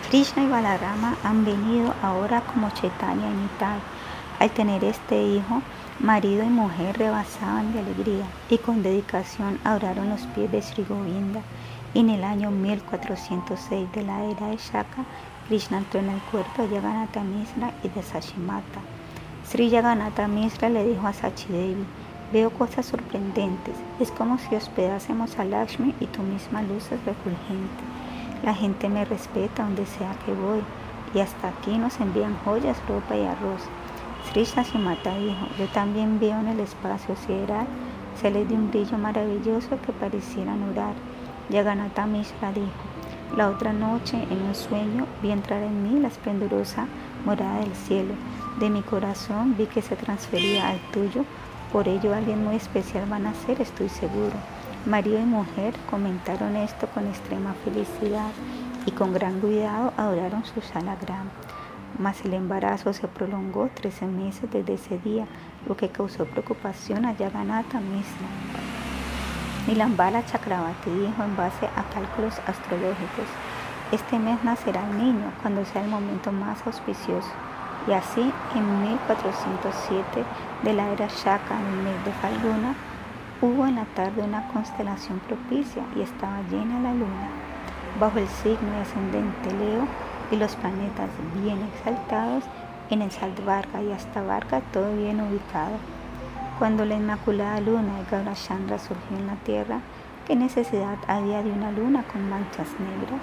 Krishna 0.10 0.44
y 0.44 0.48
Balarama 0.48 1.16
han 1.24 1.46
venido 1.46 1.94
ahora 2.02 2.42
como 2.42 2.70
Chaitanya 2.72 3.28
y 3.28 3.34
Nitai. 3.34 3.80
Al 4.40 4.50
tener 4.52 4.84
este 4.84 5.22
hijo, 5.22 5.62
Marido 6.00 6.44
y 6.44 6.50
mujer 6.50 6.98
rebasaban 6.98 7.72
de 7.72 7.80
alegría 7.80 8.26
y 8.50 8.58
con 8.58 8.84
dedicación 8.84 9.60
adoraron 9.64 10.10
los 10.10 10.22
pies 10.28 10.52
de 10.52 10.62
Sri 10.62 10.84
Govinda. 10.84 11.42
En 11.94 12.10
el 12.10 12.24
año 12.24 12.52
1406 12.52 13.92
de 13.94 14.04
la 14.04 14.26
era 14.26 14.48
de 14.48 14.58
Shaka, 14.58 15.06
Krishna 15.48 15.78
entró 15.78 16.00
en 16.00 16.10
el 16.10 16.20
cuerpo 16.32 16.64
de 16.64 16.70
Yaganatha 16.70 17.22
Misra 17.22 17.72
y 17.84 17.90
de 17.90 18.02
Sachimata. 18.02 18.80
Sri 19.48 19.70
Yaganatha 19.70 20.28
Misra 20.28 20.70
le 20.70 20.84
dijo 20.84 21.06
a 21.06 21.14
Sachidevi, 21.14 21.86
veo 22.34 22.50
cosas 22.50 22.88
sorprendentes, 22.88 23.76
es 24.00 24.10
como 24.10 24.40
si 24.40 24.56
hospedásemos 24.56 25.38
a 25.38 25.46
Lakshmi 25.46 25.94
y 26.00 26.08
tu 26.08 26.24
misma 26.24 26.64
luz 26.64 26.92
es 26.92 27.04
refulgente. 27.06 27.84
La 28.44 28.56
gente 28.56 28.90
me 28.90 29.06
respeta 29.06 29.64
donde 29.64 29.86
sea 29.86 30.16
que 30.26 30.34
voy 30.34 30.62
y 31.14 31.20
hasta 31.20 31.50
aquí 31.50 31.78
nos 31.78 32.00
envían 32.00 32.36
joyas, 32.44 32.82
ropa 32.88 33.16
y 33.16 33.24
arroz. 33.24 33.62
Sri 34.32 34.46
Sachimata 34.46 35.16
dijo, 35.16 35.46
yo 35.60 35.68
también 35.68 36.20
veo 36.20 36.40
en 36.40 36.48
el 36.48 36.60
espacio 36.60 37.16
sideral 37.16 37.68
celes 38.20 38.50
de 38.50 38.56
un 38.56 38.72
brillo 38.72 38.98
maravilloso 38.98 39.80
que 39.86 39.92
parecieran 39.94 40.64
orar. 40.72 40.96
Yaganatha 41.50 42.08
Mishra 42.08 42.52
dijo, 42.52 42.95
la 43.36 43.50
otra 43.50 43.74
noche 43.74 44.22
en 44.30 44.42
un 44.42 44.56
sueño 44.56 45.08
vi 45.22 45.32
entrar 45.32 45.64
en 45.64 45.84
mí 45.84 46.00
la 46.00 46.10
esplendorosa 46.10 46.88
morada 47.26 47.60
del 47.60 47.74
cielo. 47.74 48.14
De 48.60 48.70
mi 48.70 48.82
corazón 48.82 49.56
vi 49.58 49.66
que 49.66 49.82
se 49.82 49.96
transfería 49.96 50.70
al 50.70 50.80
tuyo, 50.92 51.26
por 51.72 51.88
ello 51.88 52.14
alguien 52.14 52.44
muy 52.44 52.56
especial 52.56 53.08
van 53.10 53.28
a 53.28 53.34
ser, 53.34 53.62
estoy 53.62 53.90
seguro. 53.90 54.36
Marido 54.86 55.20
y 55.20 55.26
mujer 55.26 55.74
comentaron 55.90 56.56
esto 56.56 56.88
con 56.88 57.08
extrema 57.08 57.54
felicidad 57.64 58.32
y 58.86 58.92
con 58.92 59.14
gran 59.14 59.40
cuidado 59.40 59.94
adoraron 59.98 60.46
su 60.46 60.62
salagram 60.62 61.28
mas 61.98 62.24
el 62.26 62.34
embarazo 62.34 62.94
se 62.94 63.08
prolongó 63.08 63.70
13 63.74 64.08
meses 64.08 64.50
desde 64.52 64.74
ese 64.74 64.98
día, 65.00 65.28
lo 65.68 65.78
que 65.78 65.90
causó 65.90 66.26
preocupación 66.26 67.06
a 67.06 67.16
Yaganatha 67.16 67.80
Misra. 67.80 68.85
Nilambala 69.68 70.24
Chakravati 70.24 70.92
dijo 70.92 71.24
en 71.24 71.36
base 71.36 71.66
a 71.76 71.82
cálculos 71.92 72.40
astrológicos, 72.46 73.26
este 73.92 74.20
mes 74.20 74.44
nacerá 74.44 74.84
el 74.88 74.98
niño 74.98 75.32
cuando 75.42 75.66
sea 75.66 75.84
el 75.84 75.90
momento 75.90 76.32
más 76.32 76.66
auspicioso. 76.68 77.32
Y 77.88 77.94
así, 77.94 78.32
en 78.56 78.82
1407 78.82 80.24
de 80.62 80.74
la 80.74 80.90
era 80.90 81.08
Shaka, 81.08 81.60
en 81.60 81.66
el 81.66 81.84
mes 81.84 82.06
de 82.06 82.12
Falguna, 82.14 82.76
hubo 83.42 83.66
en 83.66 83.76
la 83.76 83.86
tarde 83.86 84.22
una 84.22 84.48
constelación 84.50 85.20
propicia 85.20 85.84
y 85.96 86.02
estaba 86.02 86.42
llena 86.52 86.80
la 86.82 86.94
luna. 86.94 87.30
Bajo 88.00 88.20
el 88.20 88.28
signo 88.28 88.80
ascendente 88.82 89.52
Leo, 89.52 89.88
y 90.32 90.36
los 90.36 90.56
planetas 90.56 91.10
bien 91.42 91.62
exaltados 91.74 92.44
en 92.90 93.02
el 93.02 93.12
Saltvarga 93.12 93.82
y 93.82 93.92
hasta 93.92 94.22
Varga 94.22 94.62
todo 94.72 94.96
bien 94.96 95.22
ubicado. 95.22 95.78
Cuando 96.58 96.86
la 96.86 96.96
Inmaculada 96.96 97.60
Luna 97.60 97.98
de 97.98 98.06
Gaurachandra 98.10 98.80
surgió 98.80 99.18
en 99.18 99.28
la 99.28 99.36
Tierra, 99.36 99.82
¿qué 100.26 100.38
necesidad 100.38 100.98
había 101.06 101.44
de 101.44 101.52
una 101.52 101.70
luna 101.72 102.04
con 102.04 102.30
manchas 102.30 102.70
negras? 102.80 103.20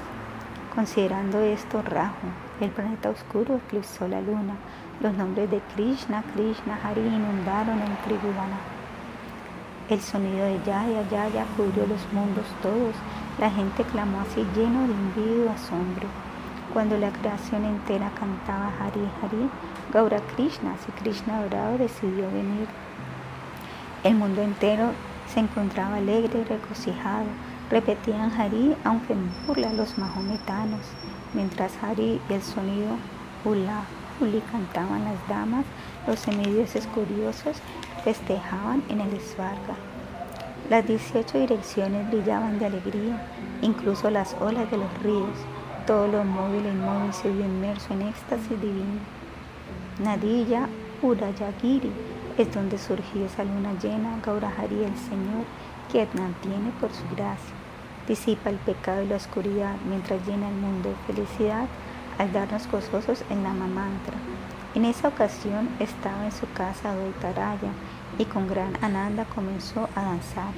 Considerando 0.74 1.40
esto, 1.40 1.80
Rahu, 1.80 2.28
el 2.60 2.68
planeta 2.68 3.08
oscuro, 3.08 3.56
eclipsó 3.56 4.06
la 4.06 4.20
luna. 4.20 4.56
Los 5.00 5.14
nombres 5.14 5.50
de 5.50 5.62
Krishna, 5.74 6.22
Krishna, 6.34 6.78
Hari 6.84 7.00
inundaron 7.00 7.80
el 7.80 7.96
Tribhuvana. 8.04 8.58
El 9.88 10.02
sonido 10.02 10.44
de 10.44 10.58
Yaya, 10.66 11.08
Yaya 11.10 11.46
cubrió 11.56 11.86
los 11.86 12.12
mundos 12.12 12.44
todos. 12.60 12.94
La 13.40 13.50
gente 13.50 13.82
clamó 13.84 14.20
así 14.20 14.46
lleno 14.54 14.86
de 14.86 14.92
envidia 14.92 15.44
y 15.46 15.48
asombro. 15.48 16.06
Cuando 16.74 16.98
la 16.98 17.10
creación 17.10 17.64
entera 17.64 18.10
cantaba 18.10 18.70
Hari 18.78 19.08
Hari, 19.22 19.48
Gaura 19.90 20.20
Krishna, 20.36 20.76
si 20.84 20.92
Krishna 20.92 21.38
adorado, 21.38 21.78
decidió 21.78 22.30
venir. 22.30 22.68
El 24.04 24.14
mundo 24.16 24.42
entero 24.42 24.90
se 25.32 25.40
encontraba 25.40 25.96
alegre 25.96 26.40
y 26.40 26.44
regocijado. 26.44 27.26
Repetían 27.70 28.32
Hari, 28.32 28.76
aunque 28.84 29.12
en 29.12 29.30
burla 29.46 29.72
los 29.72 29.96
mahometanos. 29.96 30.80
Mientras 31.34 31.72
Hari 31.82 32.20
y 32.28 32.32
el 32.32 32.42
sonido 32.42 32.96
Hula 33.44 33.84
Huli 34.20 34.42
cantaban 34.52 35.04
las 35.04 35.28
damas, 35.28 35.64
los 36.06 36.18
semidioses 36.20 36.86
curiosos 36.88 37.56
festejaban 38.04 38.82
en 38.88 39.00
el 39.00 39.20
Svarga. 39.20 39.76
Las 40.68 40.86
18 40.86 41.38
direcciones 41.38 42.10
brillaban 42.10 42.58
de 42.58 42.66
alegría, 42.66 43.26
incluso 43.62 44.10
las 44.10 44.34
olas 44.40 44.70
de 44.70 44.76
los 44.76 45.02
ríos 45.02 45.38
todo 45.86 46.06
lo 46.06 46.22
móvil 46.22 46.64
e 46.64 46.70
inmóvil 46.70 47.12
se 47.12 47.28
vio 47.28 47.44
inmerso 47.44 47.92
en 47.92 48.02
éxtasis 48.02 48.60
divino. 48.60 49.00
Nadilla 49.98 50.68
Urayagiri 51.02 51.90
es 52.38 52.52
donde 52.54 52.78
surgió 52.78 53.26
esa 53.26 53.44
luna 53.44 53.74
llena, 53.82 54.18
Gaurahari 54.24 54.84
el 54.84 54.96
Señor, 54.96 55.44
que 55.90 56.06
mantiene 56.18 56.70
por 56.80 56.90
su 56.90 57.04
gracia. 57.14 57.54
Disipa 58.08 58.50
el 58.50 58.56
pecado 58.56 59.02
y 59.02 59.08
la 59.08 59.16
oscuridad 59.16 59.76
mientras 59.88 60.26
llena 60.26 60.48
el 60.48 60.56
mundo 60.56 60.88
de 60.88 61.14
felicidad 61.14 61.66
al 62.18 62.32
darnos 62.32 62.68
gozosos 62.70 63.24
el 63.30 63.42
Nama 63.42 63.66
Mantra. 63.66 64.16
En 64.74 64.84
esa 64.84 65.08
ocasión 65.08 65.68
estaba 65.78 66.24
en 66.24 66.32
su 66.32 66.50
casa 66.52 66.94
Doitaraya 66.94 67.70
y 68.18 68.24
con 68.24 68.48
gran 68.48 68.72
ananda 68.82 69.24
comenzó 69.34 69.88
a 69.94 70.02
danzar. 70.02 70.52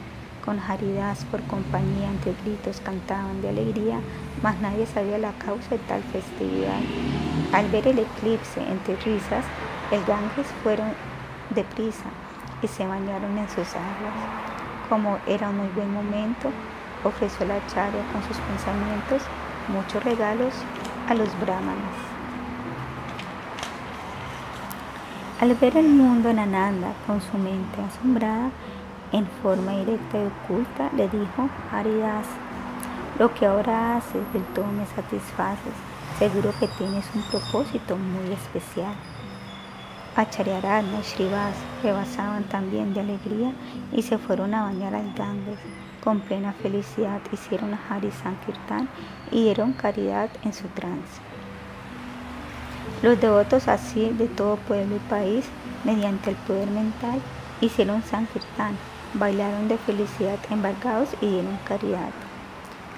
Con 0.44 0.61
Haridas 0.61 1.25
por 1.31 1.43
compañía 1.44 2.11
entre 2.11 2.35
gritos 2.44 2.81
cantaban 2.85 3.41
de 3.41 3.49
alegría, 3.49 3.99
mas 4.43 4.61
nadie 4.61 4.86
sabía 4.86 5.19
la 5.19 5.33
causa 5.33 5.70
de 5.70 5.78
tal 5.78 6.03
festividad. 6.03 6.81
Al 7.53 7.69
ver 7.70 7.89
el 7.89 7.99
eclipse 7.99 8.61
entre 8.61 8.97
risas, 8.97 9.44
el 9.91 10.05
Ganges 10.05 10.47
fueron 10.62 10.93
deprisa 11.55 12.10
y 12.62 12.68
se 12.68 12.86
bañaron 12.86 13.36
en 13.39 13.49
sus 13.49 13.74
aguas. 13.74 14.15
Como 14.89 15.18
era 15.26 15.49
un 15.49 15.58
muy 15.58 15.68
buen 15.68 15.92
momento, 15.92 16.50
ofreció 17.05 17.47
la 17.47 17.65
charla 17.68 18.02
con 18.12 18.23
sus 18.24 18.36
pensamientos 18.39 19.23
muchos 19.68 20.02
regalos 20.05 20.55
a 21.08 21.15
los 21.15 21.28
brahmanas. 21.41 22.15
Al 25.41 25.55
ver 25.55 25.76
el 25.76 25.89
mundo 25.89 26.31
en 26.31 26.39
Ananda 26.39 26.92
con 27.07 27.20
su 27.20 27.36
mente 27.36 27.83
asombrada, 27.83 28.50
en 29.12 29.26
forma 29.42 29.73
directa 29.73 30.18
y 30.18 30.26
oculta, 30.26 30.91
le 30.97 31.08
dijo 31.08 31.49
Haridas, 31.73 32.26
lo 33.18 33.33
que 33.33 33.47
ahora 33.47 33.97
haces 33.97 34.33
del 34.33 34.42
todo 34.55 34.66
me 34.66 34.86
satisfaces. 34.86 35.74
Seguro 36.18 36.52
que 36.58 36.68
tienes 36.68 37.05
un 37.15 37.23
propósito 37.31 37.97
muy 37.97 38.33
especial. 38.33 38.94
Acharyarana 40.17 41.01
y 41.01 41.05
Srivas 41.05 41.55
rebasaban 41.83 42.44
también 42.44 42.94
de 42.94 43.01
alegría 43.01 43.52
y 43.93 44.02
se 44.02 44.18
fueron 44.18 44.55
a 44.55 44.62
bañar 44.62 44.94
al 44.94 45.12
Ganges. 45.15 45.59
Con 46.02 46.20
plena 46.20 46.52
felicidad 46.52 47.20
hicieron 47.33 47.78
Hari 47.89 48.10
Sankirtan 48.10 48.89
y 49.31 49.44
dieron 49.44 49.73
caridad 49.73 50.28
en 50.44 50.52
su 50.52 50.68
trance. 50.68 51.20
Los 53.02 53.20
devotos 53.20 53.68
así 53.68 54.10
de 54.10 54.28
todo 54.28 54.57
pueblo 54.57 54.97
y 54.97 55.10
país, 55.10 55.47
mediante 55.84 56.31
el 56.31 56.36
poder 56.36 56.70
mental, 56.70 57.20
hicieron 57.60 58.02
Sankirtan 58.02 58.76
bailaron 59.15 59.68
de 59.68 59.78
felicidad 59.78 60.39
embargados 60.51 61.09
y 61.20 61.26
dieron 61.26 61.59
caridad. 61.67 62.10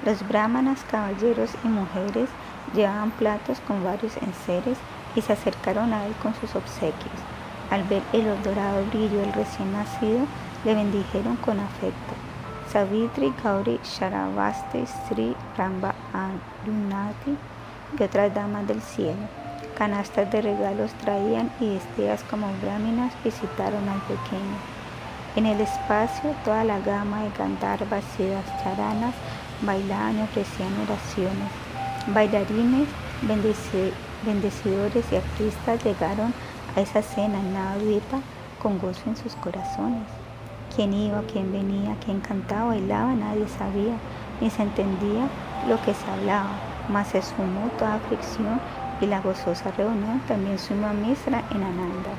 Los 0.04 0.26
brahmanas, 0.26 0.84
caballeros 0.90 1.50
y 1.64 1.68
mujeres 1.68 2.28
llevaban 2.74 3.10
platos 3.12 3.60
con 3.66 3.84
varios 3.84 4.16
enseres 4.18 4.78
y 5.16 5.22
se 5.22 5.32
acercaron 5.32 5.92
a 5.92 6.06
él 6.06 6.14
con 6.22 6.34
sus 6.34 6.54
obsequios. 6.54 7.18
Al 7.70 7.82
ver 7.84 8.02
el 8.12 8.24
dorado 8.44 8.84
brillo 8.86 9.20
del 9.20 9.32
recién 9.32 9.72
nacido, 9.72 10.26
le 10.64 10.74
bendijeron 10.74 11.36
con 11.36 11.58
afecto. 11.58 12.14
Savitri, 12.70 13.32
Gauri, 13.42 13.80
Sharavasti, 13.82 14.84
Sri, 14.86 15.34
Ramba, 15.56 15.94
Arunati 16.12 17.36
y 17.98 18.02
otras 18.02 18.34
damas 18.34 18.66
del 18.66 18.82
cielo. 18.82 19.28
Canastas 19.76 20.30
de 20.30 20.42
regalos 20.42 20.92
traían 20.94 21.50
y 21.60 21.74
vestidas 21.74 22.22
como 22.24 22.48
brahminas 22.62 23.12
visitaron 23.24 23.88
al 23.88 24.00
pequeño. 24.02 24.56
En 25.36 25.46
el 25.46 25.60
espacio, 25.60 26.34
toda 26.44 26.64
la 26.64 26.78
gama 26.80 27.22
de 27.22 27.30
Gandharvas 27.38 28.04
y 28.18 28.28
charanas 28.62 29.14
bailaban 29.60 30.18
y 30.18 30.22
ofrecían 30.22 30.72
oraciones. 30.80 31.50
Bailarines, 32.08 32.88
bendecidores 34.26 35.04
y 35.10 35.16
artistas 35.16 35.82
llegaron 35.84 36.34
a 36.76 36.80
esa 36.80 37.00
cena 37.00 37.38
en 37.38 37.54
Navadvipa 37.54 38.18
con 38.60 38.78
gozo 38.78 39.02
en 39.06 39.16
sus 39.16 39.34
corazones. 39.36 40.02
Quién 40.74 40.92
iba, 40.92 41.22
quién 41.32 41.52
venía, 41.52 41.96
quién 42.04 42.20
cantaba, 42.20 42.66
bailaba, 42.66 43.14
nadie 43.14 43.46
sabía, 43.48 43.94
ni 44.40 44.50
se 44.50 44.62
entendía 44.62 45.28
lo 45.68 45.80
que 45.82 45.94
se 45.94 46.10
hablaba, 46.10 46.50
mas 46.88 47.08
se 47.08 47.22
sumó 47.22 47.70
toda 47.78 47.94
aflicción 47.94 48.60
y 49.00 49.06
la 49.06 49.20
gozosa 49.20 49.70
reunión 49.70 50.20
también 50.26 50.58
sumó 50.58 50.88
a 50.88 50.92
Misra 50.92 51.42
en 51.50 51.62
Ananda. 51.62 52.10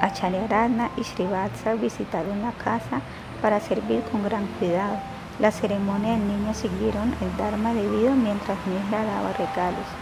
Acharya 0.00 0.90
y 0.96 1.04
Srivatsa 1.04 1.74
visitaron 1.74 2.42
la 2.42 2.52
casa 2.52 3.00
para 3.40 3.60
servir 3.60 4.02
con 4.10 4.24
gran 4.24 4.46
cuidado. 4.58 4.96
La 5.38 5.50
ceremonia 5.50 6.12
del 6.12 6.26
niño 6.26 6.52
siguieron 6.54 7.14
el 7.20 7.36
Dharma 7.36 7.72
debido 7.72 8.14
mientras 8.14 8.58
Misra 8.66 9.04
daba 9.04 9.32
regalos. 9.32 10.01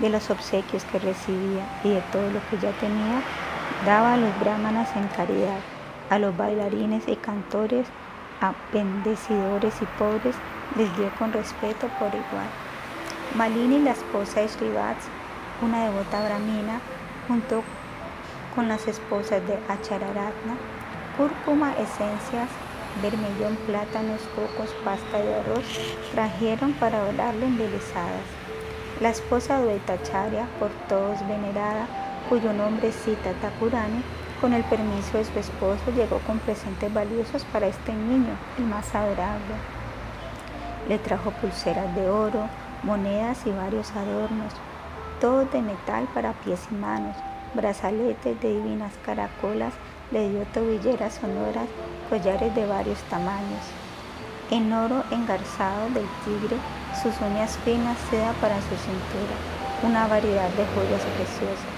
De 0.00 0.08
los 0.08 0.30
obsequios 0.30 0.84
que 0.84 0.98
recibía 0.98 1.64
y 1.84 1.90
de 1.90 2.00
todo 2.12 2.28
lo 2.30 2.40
que 2.50 2.58
ya 2.58 2.72
tenía, 2.80 3.22
Daba 3.84 4.14
a 4.14 4.16
los 4.16 4.40
brahmanas 4.40 4.88
en 4.96 5.06
caridad, 5.08 5.58
a 6.08 6.18
los 6.18 6.34
bailarines 6.34 7.06
y 7.06 7.16
cantores, 7.16 7.86
a 8.40 8.54
bendecidores 8.72 9.74
y 9.82 9.84
pobres, 9.98 10.34
les 10.76 10.96
dio 10.96 11.10
con 11.18 11.34
respeto 11.34 11.88
por 11.98 12.08
igual. 12.08 12.48
Malini, 13.34 13.80
la 13.80 13.90
esposa 13.90 14.40
de 14.40 14.48
Srivats, 14.48 15.04
una 15.60 15.84
devota 15.84 16.24
brahmina, 16.24 16.80
junto 17.28 17.62
con 18.54 18.68
las 18.68 18.88
esposas 18.88 19.46
de 19.46 19.58
Achararatna, 19.68 20.56
cúrcuma, 21.18 21.72
esencias, 21.72 22.48
vermellón, 23.02 23.56
plátanos, 23.66 24.22
cocos, 24.34 24.74
pasta 24.82 25.18
de 25.18 25.34
arroz, 25.34 25.64
trajeron 26.12 26.72
para 26.72 27.02
orarle 27.04 27.44
embelesadas. 27.44 28.43
La 29.00 29.10
esposa 29.10 29.60
de 29.60 29.74
Etacharya, 29.74 30.46
por 30.60 30.70
todos 30.88 31.18
venerada, 31.26 31.88
cuyo 32.28 32.52
nombre 32.52 32.92
cita 32.92 33.32
Takurani, 33.42 34.04
con 34.40 34.52
el 34.52 34.62
permiso 34.64 35.18
de 35.18 35.24
su 35.24 35.36
esposo, 35.36 35.82
llegó 35.96 36.20
con 36.20 36.38
presentes 36.38 36.94
valiosos 36.94 37.44
para 37.46 37.66
este 37.66 37.92
niño, 37.92 38.36
el 38.56 38.66
más 38.66 38.94
adorable. 38.94 39.54
Le 40.88 40.98
trajo 40.98 41.32
pulseras 41.32 41.92
de 41.96 42.08
oro, 42.08 42.48
monedas 42.84 43.44
y 43.46 43.50
varios 43.50 43.90
adornos, 43.96 44.52
todos 45.20 45.50
de 45.50 45.60
metal 45.60 46.06
para 46.14 46.32
pies 46.32 46.60
y 46.70 46.74
manos, 46.74 47.16
brazaletes 47.54 48.40
de 48.40 48.48
divinas 48.48 48.92
caracolas, 49.04 49.74
le 50.12 50.28
dio 50.28 50.44
tobilleras 50.54 51.14
sonoras, 51.14 51.66
collares 52.08 52.54
de 52.54 52.64
varios 52.64 53.00
tamaños. 53.10 53.64
En 54.52 54.72
oro 54.72 55.02
engarzado 55.10 55.88
del 55.90 56.06
tigre, 56.24 56.56
sus 56.94 57.14
uñas 57.20 57.58
finas 57.64 57.98
seda 58.10 58.32
para 58.40 58.56
su 58.62 58.74
cintura, 58.76 59.36
una 59.82 60.06
variedad 60.06 60.48
de 60.50 60.66
joyas 60.74 61.02
preciosas, 61.16 61.74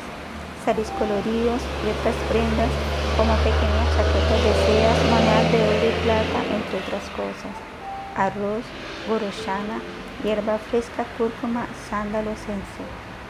saris 0.65 0.91
coloridos 0.99 1.63
y 1.83 1.91
otras 1.91 2.15
prendas 2.29 2.71
como 3.17 3.33
pequeñas 3.41 3.89
chaquetas 3.97 4.43
de 4.45 4.53
seda, 4.67 4.93
monedas 5.11 5.53
de 5.53 5.59
oro 5.63 5.87
y 5.89 6.03
plata, 6.05 6.39
entre 6.53 6.79
otras 6.79 7.05
cosas, 7.17 7.55
arroz, 8.15 8.65
goroshana, 9.09 9.81
hierba 10.23 10.59
fresca, 10.59 11.05
cúrcuma, 11.17 11.67
sándalo, 11.89 12.31
censo. 12.37 12.85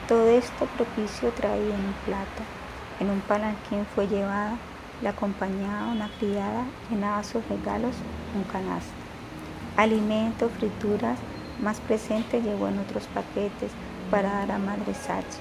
Todo 0.09 0.29
esto 0.29 0.67
propicio 0.77 1.31
traído 1.31 1.75
en 1.75 1.85
un 1.87 1.95
plato. 2.05 2.43
En 3.01 3.11
un 3.11 3.21
palanquín 3.21 3.87
fue 3.95 4.09
llevada, 4.09 4.57
la 5.03 5.11
acompañaba 5.11 5.93
una 5.93 6.09
criada, 6.19 6.65
llenaba 6.91 7.23
sus 7.23 7.47
regalos 7.49 7.95
un 8.35 8.45
canasto. 8.45 8.93
Alimento, 9.77 10.49
frituras, 10.49 11.19
más 11.63 11.81
presente 11.81 12.43
llegó 12.43 12.69
en 12.69 12.79
otros 12.79 13.05
paquetes 13.15 13.71
para 14.11 14.31
dar 14.31 14.53
a 14.53 14.59
Madre 14.59 14.95
Sachi. 14.95 15.39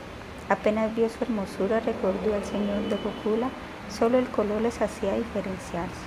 Apenas 0.49 0.95
vio 0.95 1.09
su 1.09 1.23
hermosura, 1.23 1.79
recordó 1.79 2.33
al 2.33 2.45
Señor 2.45 2.83
de 2.89 2.97
Gokula, 2.97 3.49
solo 3.89 4.17
el 4.19 4.27
color 4.27 4.61
les 4.61 4.81
hacía 4.81 5.15
diferenciarse. 5.15 6.05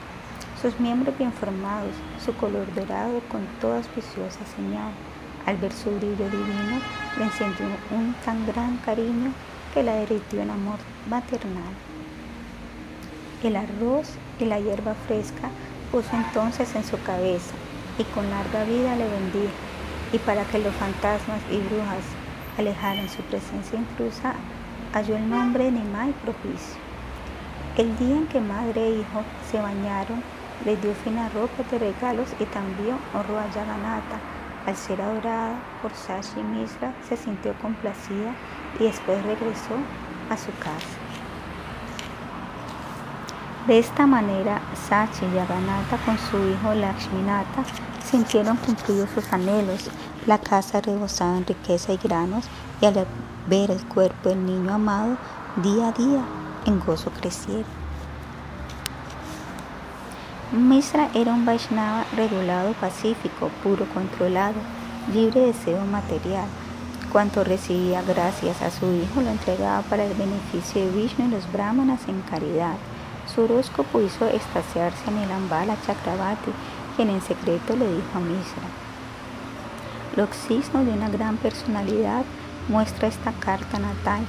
Sus 0.60 0.78
miembros 0.80 1.16
bien 1.18 1.32
formados, 1.32 1.94
su 2.24 2.34
color 2.34 2.72
dorado 2.74 3.20
con 3.28 3.46
toda 3.60 3.78
auspiciosa 3.78 4.40
señal 4.56 4.92
al 5.46 5.56
ver 5.56 5.72
su 5.72 5.90
brillo 5.90 6.28
divino, 6.28 6.80
le 7.16 7.24
encendió 7.24 7.66
un 7.90 8.14
tan 8.24 8.46
gran 8.46 8.76
cariño 8.78 9.32
que 9.72 9.82
la 9.82 9.94
derritió 9.94 10.42
en 10.42 10.50
amor 10.50 10.78
maternal. 11.08 11.72
El 13.42 13.56
arroz 13.56 14.10
y 14.38 14.44
la 14.44 14.58
hierba 14.58 14.94
fresca 15.06 15.48
puso 15.90 16.10
entonces 16.12 16.74
en 16.74 16.84
su 16.84 17.00
cabeza 17.02 17.54
y 17.98 18.04
con 18.04 18.28
larga 18.28 18.64
vida 18.64 18.94
le 18.96 19.08
bendijo. 19.08 19.67
Y 20.12 20.18
para 20.18 20.44
que 20.44 20.58
los 20.58 20.74
fantasmas 20.74 21.40
y 21.50 21.58
brujas 21.58 22.04
alejaran 22.58 23.08
su 23.08 23.22
presencia 23.22 23.78
intrusa, 23.78 24.34
halló 24.92 25.16
el 25.16 25.28
nombre 25.28 25.70
Nimai 25.70 26.12
propicio. 26.24 26.80
El 27.76 27.96
día 27.98 28.16
en 28.16 28.26
que 28.26 28.40
madre 28.40 28.86
e 28.86 28.90
hijo 29.00 29.22
se 29.50 29.60
bañaron, 29.60 30.22
les 30.64 30.80
dio 30.82 30.92
fina 30.94 31.28
ropa 31.28 31.62
de 31.70 31.78
regalos 31.78 32.28
y 32.40 32.44
también 32.46 32.96
honró 33.14 33.38
a 33.38 33.48
Yaganata, 33.50 34.18
al 34.66 34.76
ser 34.76 35.00
adorada 35.00 35.54
por 35.80 35.92
Sashi 35.92 36.42
Misra, 36.42 36.92
se 37.08 37.16
sintió 37.16 37.54
complacida 37.62 38.34
y 38.80 38.84
después 38.84 39.22
regresó 39.22 39.76
a 40.28 40.36
su 40.36 40.50
casa. 40.58 40.98
De 43.68 43.78
esta 43.78 44.06
manera, 44.06 44.60
Sachi 44.88 45.26
Yaganata 45.34 45.98
con 46.04 46.18
su 46.18 46.38
hijo 46.48 46.74
Lakshminata 46.74 47.64
sintieron 48.10 48.56
cumplidos 48.56 49.08
sus 49.14 49.32
anhelos. 49.32 49.90
La 50.26 50.38
casa 50.38 50.80
rebosaba 50.80 51.36
en 51.36 51.46
riqueza 51.46 51.92
y 51.92 51.96
granos 51.96 52.44
y 52.80 52.86
al 52.86 53.06
ver 53.48 53.70
el 53.70 53.84
cuerpo 53.86 54.28
del 54.28 54.44
niño 54.44 54.74
amado, 54.74 55.16
día 55.62 55.88
a 55.88 55.92
día 55.92 56.22
en 56.66 56.80
gozo 56.80 57.10
crecieron. 57.10 57.64
Misra 60.52 61.10
era 61.14 61.34
un 61.34 61.44
Vaishnava 61.44 62.04
regulado, 62.16 62.72
pacífico, 62.74 63.50
puro, 63.62 63.86
controlado, 63.92 64.54
libre 65.12 65.40
de 65.40 65.46
deseo 65.48 65.84
material. 65.84 66.46
Cuanto 67.12 67.44
recibía 67.44 68.02
gracias 68.02 68.60
a 68.62 68.70
su 68.70 68.86
hijo 68.92 69.22
lo 69.22 69.30
entregaba 69.30 69.82
para 69.82 70.04
el 70.04 70.14
beneficio 70.14 70.84
de 70.84 70.90
Vishnu 70.90 71.26
y 71.26 71.30
los 71.30 71.50
brahmanas 71.52 72.00
en 72.08 72.20
caridad. 72.22 72.76
Su 73.34 73.42
horóscopo 73.42 74.00
hizo 74.00 74.26
extasiarse 74.26 75.04
a 75.06 75.10
Nilambala 75.10 75.76
Chakravati, 75.86 76.50
quien 76.99 77.10
en 77.10 77.23
secreto 77.23 77.77
le 77.77 77.86
dijo 77.86 78.10
a 78.17 78.18
Misra. 78.18 78.68
Los 80.17 80.31
signos 80.31 80.85
de 80.85 80.91
una 80.91 81.09
gran 81.09 81.36
personalidad 81.36 82.25
muestra 82.68 83.07
esta 83.07 83.31
carta 83.31 83.78
natal. 83.78 84.27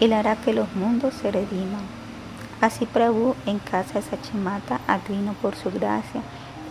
Él 0.00 0.12
hará 0.12 0.36
que 0.36 0.52
los 0.52 0.70
mundos 0.74 1.14
se 1.14 1.32
rediman. 1.32 1.80
Así 2.60 2.84
Prabhu 2.84 3.36
en 3.46 3.58
casa 3.58 3.94
de 3.94 4.02
Sachimata 4.02 4.82
advino 4.86 5.32
por 5.40 5.56
su 5.56 5.70
gracia 5.70 6.20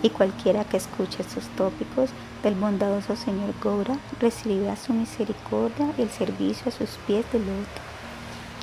y 0.03 0.11
cualquiera 0.11 0.65
que 0.65 0.77
escuche 0.77 1.23
estos 1.23 1.47
tópicos 1.57 2.11
del 2.43 2.53
bondadoso 2.53 3.15
Señor 3.15 3.55
Gora 3.59 3.97
recibirá 4.21 4.75
su 4.75 4.93
misericordia 4.93 5.91
y 5.97 6.03
el 6.03 6.11
servicio 6.11 6.69
a 6.69 6.71
sus 6.71 6.91
pies 7.07 7.25
de 7.33 7.39
loto. 7.39 7.81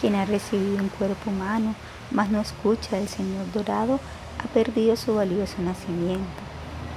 Quien 0.00 0.14
ha 0.14 0.24
recibido 0.24 0.80
un 0.80 0.88
cuerpo 0.88 1.30
humano, 1.30 1.74
mas 2.12 2.30
no 2.30 2.40
escucha 2.40 2.94
del 2.94 3.08
Señor 3.08 3.50
dorado, 3.52 3.98
ha 4.38 4.46
perdido 4.54 4.94
su 4.94 5.16
valioso 5.16 5.60
nacimiento. 5.62 6.45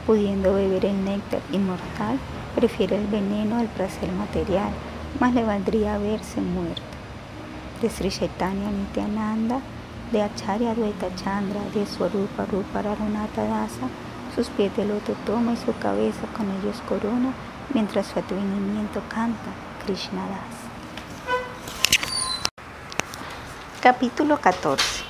Pudiendo 0.09 0.55
beber 0.55 0.85
el 0.85 1.05
néctar 1.05 1.39
inmortal, 1.51 2.17
prefiere 2.55 2.95
el 2.95 3.05
veneno 3.05 3.59
al 3.59 3.67
placer 3.67 4.11
material, 4.11 4.71
mas 5.19 5.35
le 5.35 5.43
valdría 5.43 5.99
verse 5.99 6.41
muerto. 6.41 6.81
De 7.79 7.91
Sri 7.91 8.09
Chaitanya 8.09 8.71
Nityananda, 8.71 9.59
de 10.11 10.23
Acharya 10.23 10.73
Dvaita 10.73 11.13
Chandra, 11.13 11.61
de 11.75 11.85
Swarupa 11.85 12.45
Rupa 12.45 12.81
Rarunata 12.81 13.43
Dasa, 13.43 13.88
sus 14.33 14.47
pies 14.47 14.75
de 14.75 14.85
loto 14.85 15.13
toma 15.27 15.53
y 15.53 15.57
su 15.57 15.77
cabeza 15.77 16.25
con 16.35 16.49
ellos 16.57 16.81
corona, 16.89 17.31
mientras 17.75 18.07
su 18.07 18.17
advenimiento 18.17 19.03
canta 19.09 19.51
Krishna 19.85 20.23
Das. 20.23 20.57
Capítulo 23.79 24.39
14 24.41 25.03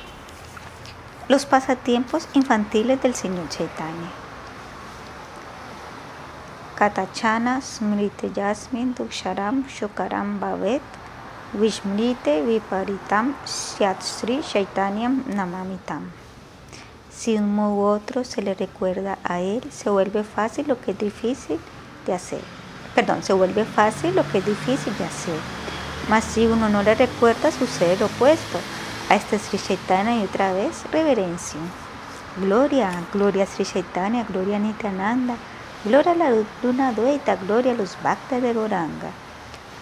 Los 1.29 1.45
pasatiempos 1.45 2.27
infantiles 2.33 3.01
del 3.01 3.15
Señor 3.15 3.47
Chaitanya. 3.47 4.18
Katachana 6.79 7.59
Smriti 7.59 8.33
Yasmin 8.33 8.95
Duksharam 8.95 9.65
Shukaram 9.67 10.39
Bhavet 10.39 10.79
Vishmrite 11.53 12.41
Viparitam 12.45 13.35
Sri 13.45 14.37
Chaitanyam 14.41 15.25
Namamitam. 15.25 16.03
Si 17.09 17.35
un 17.35 17.53
modo 17.53 17.75
u 17.75 17.81
otro 17.81 18.23
se 18.23 18.41
le 18.41 18.53
recuerda 18.53 19.17
a 19.25 19.41
él, 19.41 19.61
se 19.69 19.89
vuelve 19.89 20.23
fácil 20.23 20.69
lo 20.69 20.79
que 20.79 20.91
es 20.91 20.97
difícil 20.97 21.59
de 22.05 22.13
hacer. 22.13 22.39
Perdón, 22.95 23.23
se 23.23 23.33
vuelve 23.33 23.65
fácil 23.65 24.15
lo 24.15 24.23
que 24.31 24.37
es 24.37 24.45
difícil 24.45 24.97
de 24.97 25.03
hacer. 25.03 25.39
Mas 26.07 26.23
si 26.23 26.47
uno 26.47 26.69
no 26.69 26.81
le 26.81 26.95
recuerda, 26.95 27.51
sucede 27.51 27.97
lo 27.97 28.05
opuesto. 28.05 28.57
A 29.09 29.15
este 29.15 29.37
Sri 29.37 29.59
Chaitanya 29.59 30.15
y 30.15 30.23
otra 30.23 30.53
vez 30.53 30.85
reverencia. 30.93 31.59
Gloria, 32.37 32.89
gloria 33.11 33.43
a 33.43 33.47
Sri 33.47 33.65
Chaitanya, 33.65 34.23
gloria 34.23 34.57
Nityananda, 34.59 35.35
gloria 35.83 36.11
a 36.11 36.15
la 36.15 36.45
luna 36.61 36.91
dueta, 36.91 37.35
gloria 37.37 37.71
a 37.71 37.75
los 37.75 38.01
bhaktas 38.01 38.41
de 38.41 38.53
Goranga. 38.53 39.11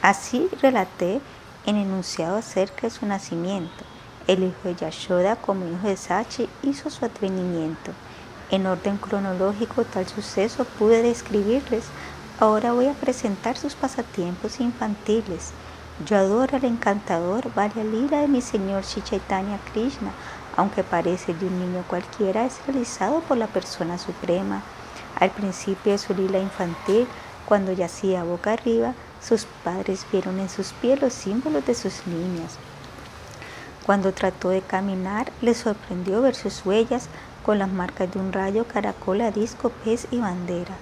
Así 0.02 0.48
relaté 0.62 1.22
en 1.66 1.76
enunciado 1.76 2.38
acerca 2.38 2.82
de 2.84 2.92
su 2.92 3.06
nacimiento. 3.06 3.84
El 4.28 4.44
hijo 4.44 4.60
de 4.64 4.76
Yashoda 4.76 5.38
como 5.38 5.66
hijo 5.66 5.88
de 5.88 5.98
Sachi 5.98 6.50
hizo 6.62 6.90
su 6.90 7.04
advenimiento. 7.06 7.92
En 8.52 8.68
orden 8.68 8.98
cronológico 8.98 9.86
tal 9.86 10.08
suceso 10.08 10.66
pude 10.66 11.02
describirles. 11.02 11.86
Ahora 12.40 12.74
voy 12.74 12.88
a 12.88 12.94
presentar 12.94 13.58
sus 13.58 13.76
pasatiempos 13.76 14.60
infantiles. 14.60 15.52
Yo 16.06 16.18
adoro 16.18 16.58
al 16.58 16.66
encantador 16.66 17.52
Varia 17.56 17.84
Lila 17.84 18.20
de 18.20 18.28
mi 18.28 18.42
señor 18.42 18.84
Shichaitanya 18.84 19.58
Krishna, 19.74 20.12
aunque 20.56 20.84
parece 20.84 21.34
de 21.34 21.48
un 21.48 21.60
niño 21.60 21.84
cualquiera, 21.88 22.46
es 22.46 22.64
realizado 22.68 23.22
por 23.22 23.38
la 23.38 23.48
persona 23.48 23.98
suprema. 23.98 24.64
Al 25.20 25.32
principio 25.32 25.94
de 25.94 25.98
su 25.98 26.14
lila 26.14 26.40
infantil, 26.40 27.08
cuando 27.48 27.72
yacía 27.72 28.24
boca 28.24 28.54
arriba, 28.54 28.94
sus 29.22 29.46
padres 29.64 30.06
vieron 30.12 30.40
en 30.40 30.50
sus 30.50 30.74
pies 30.74 31.02
los 31.02 31.14
símbolos 31.14 31.66
de 31.66 31.74
sus 31.74 32.06
niñas. 32.06 32.58
Cuando 33.86 34.12
trató 34.12 34.50
de 34.50 34.62
caminar, 34.62 35.32
le 35.42 35.54
sorprendió 35.54 36.22
ver 36.22 36.36
sus 36.36 36.66
huellas 36.66 37.08
con 37.42 37.58
las 37.58 37.72
marcas 37.72 38.12
de 38.12 38.20
un 38.20 38.34
rayo, 38.34 38.68
caracol, 38.68 39.22
disco, 39.34 39.70
pez 39.70 40.08
y 40.12 40.20
bandera. 40.20 40.76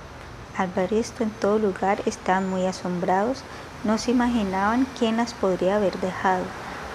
Al 0.57 0.69
ver 0.69 0.93
esto 0.93 1.23
en 1.23 1.29
todo 1.29 1.59
lugar 1.59 2.01
estaban 2.05 2.49
muy 2.49 2.65
asombrados, 2.65 3.43
no 3.83 3.97
se 3.97 4.11
imaginaban 4.11 4.87
quién 4.97 5.17
las 5.17 5.33
podría 5.33 5.75
haber 5.75 5.99
dejado. 5.99 6.45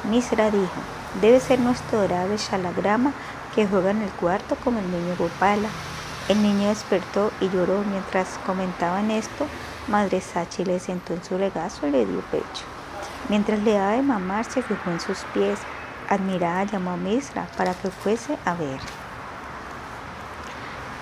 Misra 0.03 0.51
dijo, 0.51 0.83
debe 1.13 1.41
ser 1.41 1.61
nuestro 1.61 2.01
adorable 2.01 2.37
Shalagrama 2.37 3.15
que 3.55 3.67
juega 3.67 3.93
en 3.93 4.03
el 4.03 4.11
cuarto 4.11 4.57
como 4.57 4.81
el 4.81 4.91
niño 4.91 5.15
Gopala. 5.17 5.69
El 6.29 6.43
niño 6.43 6.69
despertó 6.69 7.33
y 7.41 7.49
lloró 7.49 7.83
mientras 7.85 8.39
comentaban 8.39 9.11
esto. 9.11 9.47
Madre 9.89 10.21
Sachi 10.21 10.65
le 10.65 10.79
sentó 10.79 11.15
en 11.15 11.25
su 11.25 11.37
regazo 11.37 11.87
y 11.87 11.91
le 11.91 12.07
dio 12.07 12.21
pecho. 12.21 12.65
Mientras 13.29 13.61
le 13.61 13.73
daba 13.73 13.93
de 13.93 14.03
mamar, 14.03 14.45
se 14.45 14.63
fijó 14.63 14.91
en 14.91 15.01
sus 15.01 15.25
pies. 15.33 15.61
Admirada 16.09 16.65
llamó 16.65 16.93
a 16.93 16.97
Misra 16.97 17.47
para 17.57 17.75
que 17.75 17.91
fuese 17.91 18.37
a 18.45 18.55
ver. 18.55 18.81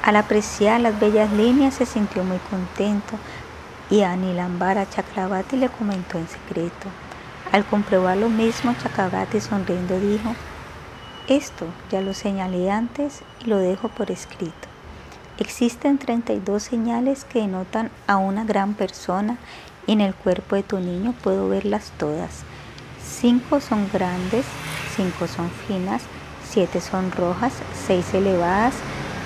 Al 0.02 0.16
apreciar 0.16 0.80
las 0.80 0.98
bellas 0.98 1.30
líneas 1.32 1.74
se 1.74 1.84
sintió 1.84 2.24
muy 2.24 2.38
contento 2.38 3.18
y 3.90 4.02
a 4.02 4.16
Nilambara 4.16 4.88
Chakrabarti 4.88 5.56
le 5.56 5.68
comentó 5.68 6.18
en 6.18 6.28
secreto. 6.28 6.88
Al 7.52 7.64
comprobar 7.64 8.18
lo 8.18 8.28
mismo, 8.28 8.74
Chakrabarti 8.74 9.40
sonriendo 9.40 9.98
dijo, 9.98 10.34
esto 11.26 11.66
ya 11.90 12.00
lo 12.00 12.14
señalé 12.14 12.70
antes 12.70 13.22
y 13.40 13.46
lo 13.46 13.58
dejo 13.58 13.88
por 13.88 14.10
escrito. 14.10 14.67
Existen 15.38 15.98
32 15.98 16.60
señales 16.60 17.24
que 17.24 17.38
denotan 17.40 17.90
a 18.08 18.16
una 18.16 18.42
gran 18.42 18.74
persona 18.74 19.38
y 19.86 19.92
en 19.92 20.00
el 20.00 20.12
cuerpo 20.12 20.56
de 20.56 20.64
tu 20.64 20.80
niño 20.80 21.14
puedo 21.22 21.48
verlas 21.48 21.92
todas. 21.96 22.42
Cinco 23.00 23.60
son 23.60 23.88
grandes, 23.92 24.44
cinco 24.96 25.28
son 25.28 25.48
finas, 25.68 26.02
siete 26.44 26.80
son 26.80 27.12
rojas, 27.12 27.52
seis 27.86 28.12
elevadas, 28.14 28.74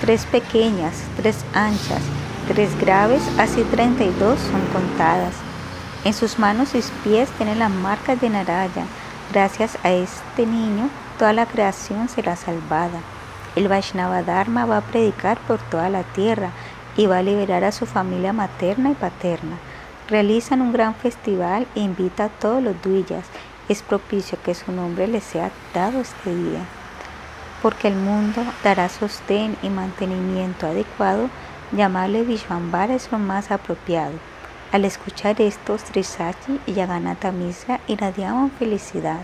tres 0.01 0.25
pequeñas, 0.27 0.93
tres 1.17 1.43
anchas, 1.55 2.01
tres 2.47 2.79
graves, 2.79 3.23
así 3.39 3.63
32 3.63 4.39
son 4.39 4.61
contadas. 4.71 5.33
En 6.05 6.13
sus 6.13 6.37
manos 6.37 6.75
y 6.75 6.81
pies 7.03 7.29
tiene 7.37 7.55
las 7.55 7.71
marcas 7.71 8.21
de 8.21 8.29
Naraya. 8.29 8.85
Gracias 9.31 9.79
a 9.83 9.91
este 9.91 10.45
niño, 10.45 10.89
toda 11.17 11.33
la 11.33 11.47
creación 11.47 12.07
será 12.07 12.35
salvada. 12.35 12.99
El 13.55 13.67
Vaishnava 13.67 14.23
Dharma 14.23 14.65
va 14.65 14.77
a 14.77 14.81
predicar 14.81 15.37
por 15.39 15.59
toda 15.59 15.89
la 15.89 16.03
tierra 16.03 16.49
y 16.97 17.05
va 17.05 17.19
a 17.19 17.23
liberar 17.23 17.63
a 17.63 17.71
su 17.71 17.85
familia 17.85 18.33
materna 18.33 18.91
y 18.91 18.95
paterna 18.95 19.57
realizan 20.07 20.61
un 20.61 20.73
gran 20.73 20.95
festival 20.95 21.65
e 21.75 21.79
invita 21.79 22.25
a 22.25 22.29
todos 22.29 22.61
los 22.61 22.81
duillas. 22.81 23.25
Es 23.69 23.81
propicio 23.81 24.37
que 24.43 24.53
su 24.53 24.71
nombre 24.71 25.07
les 25.07 25.23
sea 25.23 25.51
dado 25.73 26.01
este 26.01 26.35
día, 26.35 26.65
porque 27.61 27.87
el 27.87 27.95
mundo 27.95 28.43
dará 28.63 28.89
sostén 28.89 29.55
y 29.63 29.69
mantenimiento 29.69 30.67
adecuado. 30.67 31.29
Llamarle 31.71 32.23
Vishvambara 32.23 32.93
es 32.93 33.11
lo 33.11 33.17
más 33.17 33.49
apropiado. 33.49 34.13
Al 34.71 34.85
escuchar 34.85 35.39
esto, 35.41 35.77
Trisachi 35.77 36.59
y 36.65 36.73
Yaganata 36.73 37.31
Misra 37.31 37.79
irradiaban 37.87 38.51
felicidad. 38.51 39.21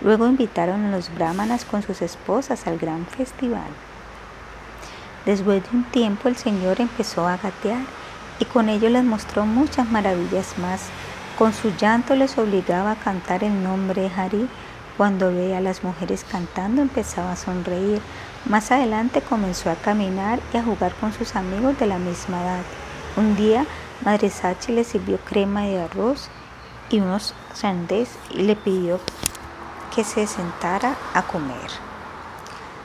Luego 0.00 0.26
invitaron 0.26 0.84
a 0.84 0.90
los 0.90 1.14
brahmanas 1.14 1.64
con 1.64 1.82
sus 1.82 2.02
esposas 2.02 2.66
al 2.66 2.78
gran 2.78 3.06
festival. 3.06 3.68
Después 5.24 5.62
de 5.62 5.76
un 5.76 5.84
tiempo 5.84 6.28
el 6.28 6.36
Señor 6.36 6.80
empezó 6.80 7.26
a 7.26 7.36
gatear 7.36 7.84
y 8.38 8.44
con 8.44 8.68
ello 8.68 8.88
les 8.88 9.04
mostró 9.04 9.46
muchas 9.46 9.90
maravillas 9.90 10.58
más. 10.58 10.82
Con 11.38 11.52
su 11.52 11.70
llanto 11.76 12.14
les 12.14 12.38
obligaba 12.38 12.92
a 12.92 12.96
cantar 12.96 13.42
el 13.42 13.62
nombre 13.62 14.02
de 14.02 14.10
Hari. 14.14 14.48
Cuando 14.96 15.32
veía 15.32 15.58
a 15.58 15.60
las 15.60 15.84
mujeres 15.84 16.24
cantando 16.30 16.80
empezaba 16.80 17.32
a 17.32 17.36
sonreír. 17.36 18.00
Más 18.44 18.70
adelante 18.70 19.20
comenzó 19.20 19.70
a 19.70 19.74
caminar 19.74 20.40
y 20.54 20.56
a 20.56 20.62
jugar 20.62 20.94
con 20.94 21.12
sus 21.12 21.36
amigos 21.36 21.78
de 21.78 21.86
la 21.86 21.98
misma 21.98 22.42
edad. 22.42 22.62
Un 23.16 23.36
día 23.36 23.66
Madre 24.04 24.30
Sachi 24.30 24.72
le 24.72 24.84
sirvió 24.84 25.18
crema 25.18 25.62
de 25.62 25.80
arroz 25.80 26.28
y 26.90 27.00
unos 27.00 27.34
sandés 27.54 28.10
y 28.30 28.42
le 28.42 28.54
pidió 28.54 29.00
que 29.96 30.04
se 30.04 30.28
sentara 30.28 30.94
a 31.14 31.22
comer. 31.22 31.70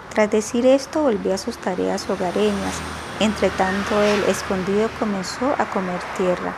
Tras 0.09 0.31
decir 0.31 0.65
esto 0.65 1.03
volvió 1.03 1.35
a 1.35 1.37
sus 1.37 1.57
tareas 1.57 2.09
hogareñas 2.09 2.75
entre 3.21 3.51
tanto 3.51 4.01
él, 4.01 4.23
escondido, 4.23 4.89
comenzó 4.97 5.53
a 5.59 5.65
comer 5.65 5.99
tierra. 6.17 6.53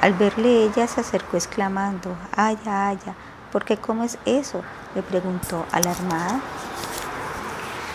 Al 0.00 0.14
verle 0.14 0.64
ella 0.64 0.88
se 0.88 1.02
acercó 1.02 1.36
exclamando, 1.36 2.16
Aya, 2.34 2.88
Aya, 2.88 3.14
¿por 3.52 3.64
qué 3.64 3.76
comes 3.76 4.18
eso? 4.24 4.64
le 4.96 5.02
preguntó 5.02 5.64
alarmada. 5.70 6.40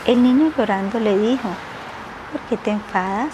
El 0.06 0.24
niño 0.24 0.54
llorando 0.58 1.02
le 1.02 1.18
dijo, 1.18 1.50
¿por 2.32 2.40
qué 2.48 2.56
te 2.56 2.72
enfadas? 2.72 3.34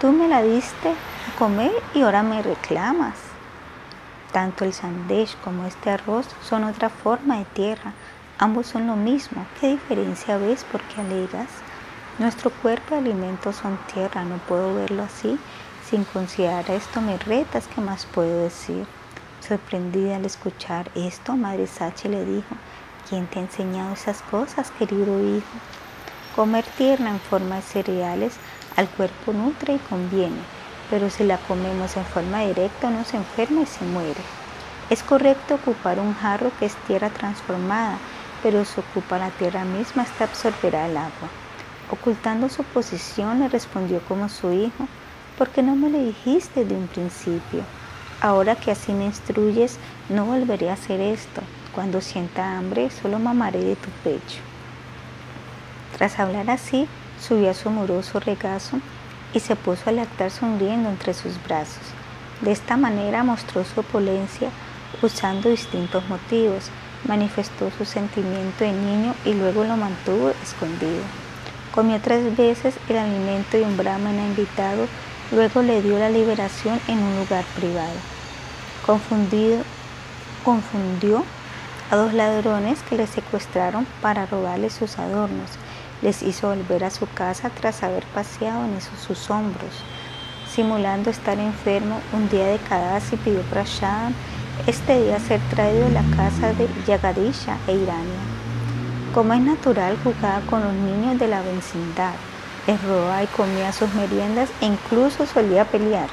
Tú 0.00 0.10
me 0.10 0.26
la 0.26 0.42
diste 0.42 0.88
a 0.90 1.38
comer 1.38 1.70
y 1.94 2.02
ahora 2.02 2.24
me 2.24 2.42
reclamas. 2.42 3.14
Tanto 4.32 4.64
el 4.64 4.72
sandesh 4.72 5.36
como 5.44 5.66
este 5.66 5.90
arroz 5.90 6.26
son 6.42 6.64
otra 6.64 6.88
forma 6.88 7.36
de 7.36 7.44
tierra. 7.44 7.92
Ambos 8.38 8.66
son 8.66 8.86
lo 8.86 8.96
mismo. 8.96 9.46
¿Qué 9.58 9.68
diferencia 9.68 10.36
ves? 10.36 10.62
¿Por 10.64 10.82
qué 10.82 11.00
alegas? 11.00 11.48
Nuestro 12.18 12.50
cuerpo 12.50 12.94
de 12.94 13.00
alimentos 13.00 13.56
son 13.56 13.78
tierra, 13.94 14.24
no 14.24 14.36
puedo 14.36 14.74
verlo 14.74 15.04
así. 15.04 15.38
Sin 15.88 16.04
considerar 16.04 16.70
esto, 16.70 17.00
me 17.00 17.16
retas, 17.16 17.66
¿qué 17.66 17.80
más 17.80 18.04
puedo 18.04 18.42
decir? 18.42 18.86
Sorprendida 19.40 20.16
al 20.16 20.26
escuchar 20.26 20.90
esto, 20.94 21.34
Madre 21.34 21.66
Sachi 21.66 22.08
le 22.08 22.26
dijo, 22.26 22.56
¿quién 23.08 23.26
te 23.26 23.38
ha 23.38 23.42
enseñado 23.42 23.94
esas 23.94 24.20
cosas, 24.22 24.70
querido 24.72 25.18
hijo? 25.24 25.46
Comer 26.34 26.64
tierra 26.76 27.08
en 27.08 27.20
forma 27.20 27.56
de 27.56 27.62
cereales 27.62 28.34
al 28.76 28.88
cuerpo 28.88 29.32
nutre 29.32 29.76
y 29.76 29.78
conviene, 29.78 30.42
pero 30.90 31.08
si 31.08 31.24
la 31.24 31.38
comemos 31.38 31.96
en 31.96 32.04
forma 32.04 32.40
directa 32.40 32.90
nos 32.90 33.14
enferma 33.14 33.62
y 33.62 33.66
se 33.66 33.84
muere. 33.86 34.20
Es 34.90 35.02
correcto 35.02 35.54
ocupar 35.54 35.98
un 35.98 36.14
jarro 36.14 36.50
que 36.58 36.66
es 36.66 36.74
tierra 36.86 37.10
transformada, 37.10 37.98
pero 38.46 38.64
si 38.64 38.78
ocupa 38.78 39.18
la 39.18 39.30
tierra 39.30 39.64
misma, 39.64 40.04
esta 40.04 40.22
absorberá 40.22 40.86
el 40.86 40.96
agua. 40.96 41.28
Ocultando 41.90 42.48
su 42.48 42.62
posición, 42.62 43.40
le 43.40 43.48
respondió 43.48 43.98
como 44.02 44.28
su 44.28 44.52
hijo, 44.52 44.86
¿por 45.36 45.48
qué 45.48 45.64
no 45.64 45.74
me 45.74 45.90
lo 45.90 45.98
dijiste 45.98 46.64
de 46.64 46.76
un 46.76 46.86
principio? 46.86 47.64
Ahora 48.20 48.54
que 48.54 48.70
así 48.70 48.92
me 48.92 49.06
instruyes, 49.06 49.80
no 50.08 50.26
volveré 50.26 50.70
a 50.70 50.74
hacer 50.74 51.00
esto. 51.00 51.42
Cuando 51.74 52.00
sienta 52.00 52.56
hambre, 52.56 52.88
solo 52.90 53.18
mamaré 53.18 53.64
de 53.64 53.74
tu 53.74 53.88
pecho. 54.04 54.38
Tras 55.98 56.20
hablar 56.20 56.48
así, 56.48 56.86
subió 57.20 57.50
a 57.50 57.54
su 57.54 57.68
amoroso 57.68 58.20
regazo 58.20 58.78
y 59.34 59.40
se 59.40 59.56
puso 59.56 59.90
a 59.90 59.92
lactar 59.92 60.30
sonriendo 60.30 60.88
entre 60.88 61.14
sus 61.14 61.42
brazos. 61.42 61.82
De 62.42 62.52
esta 62.52 62.76
manera 62.76 63.24
mostró 63.24 63.64
su 63.64 63.80
opulencia 63.80 64.50
usando 65.02 65.48
distintos 65.48 66.08
motivos, 66.08 66.70
manifestó 67.06 67.70
su 67.76 67.84
sentimiento 67.84 68.64
de 68.64 68.72
niño 68.72 69.14
y 69.24 69.34
luego 69.34 69.64
lo 69.64 69.76
mantuvo 69.76 70.30
escondido. 70.42 71.02
Comió 71.72 72.00
tres 72.00 72.36
veces 72.36 72.74
el 72.88 72.98
alimento 72.98 73.56
de 73.56 73.64
un 73.64 73.76
brahmana 73.76 74.24
invitado, 74.26 74.86
luego 75.30 75.62
le 75.62 75.82
dio 75.82 75.98
la 75.98 76.08
liberación 76.08 76.80
en 76.88 77.02
un 77.02 77.16
lugar 77.16 77.44
privado. 77.56 77.94
Confundido, 78.86 79.58
confundió 80.44 81.24
a 81.90 81.96
dos 81.96 82.12
ladrones 82.14 82.82
que 82.88 82.96
le 82.96 83.06
secuestraron 83.06 83.86
para 84.00 84.26
robarle 84.26 84.70
sus 84.70 84.98
adornos. 84.98 85.50
Les 86.02 86.22
hizo 86.22 86.48
volver 86.48 86.84
a 86.84 86.90
su 86.90 87.06
casa 87.08 87.50
tras 87.50 87.82
haber 87.82 88.04
paseado 88.06 88.64
en 88.64 88.80
sus 88.80 89.30
hombros. 89.30 89.70
Simulando 90.50 91.10
estar 91.10 91.38
enfermo, 91.38 92.00
un 92.12 92.28
día 92.28 92.46
de 92.46 92.60
y 93.12 93.16
pidió 93.16 93.42
prashadam, 93.42 94.14
este 94.66 95.02
día 95.02 95.20
ser 95.20 95.40
traído 95.50 95.86
a 95.86 95.90
la 95.90 96.02
casa 96.16 96.52
de 96.52 96.68
Yagadisha 96.86 97.58
e 97.66 97.74
Irania. 97.74 98.20
Como 99.14 99.32
es 99.32 99.40
natural, 99.40 99.96
jugaba 100.02 100.40
con 100.50 100.62
los 100.62 100.72
niños 100.72 101.18
de 101.18 101.28
la 101.28 101.42
vecindad, 101.42 102.14
les 102.66 102.82
robaba 102.82 103.22
y 103.22 103.26
comía 103.28 103.72
sus 103.72 103.92
meriendas 103.94 104.50
e 104.60 104.66
incluso 104.66 105.26
solía 105.26 105.64
pelear. 105.64 106.08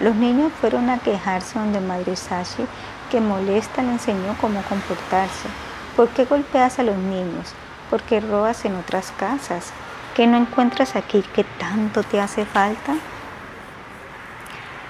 Los 0.00 0.14
niños 0.16 0.52
fueron 0.60 0.90
a 0.90 0.98
quejarse 0.98 1.58
donde 1.58 1.80
Madre 1.80 2.16
Sashi, 2.16 2.66
que 3.10 3.20
molesta, 3.20 3.82
le 3.82 3.92
enseñó 3.92 4.36
cómo 4.40 4.62
comportarse. 4.62 5.48
¿Por 5.96 6.08
qué 6.08 6.24
golpeas 6.24 6.78
a 6.78 6.82
los 6.82 6.96
niños? 6.96 7.54
¿Por 7.90 8.02
qué 8.02 8.20
robas 8.20 8.64
en 8.64 8.76
otras 8.76 9.12
casas? 9.16 9.72
¿Qué 10.14 10.26
no 10.26 10.36
encuentras 10.36 10.96
aquí 10.96 11.22
que 11.34 11.44
tanto 11.44 12.02
te 12.02 12.20
hace 12.20 12.44
falta? 12.44 12.94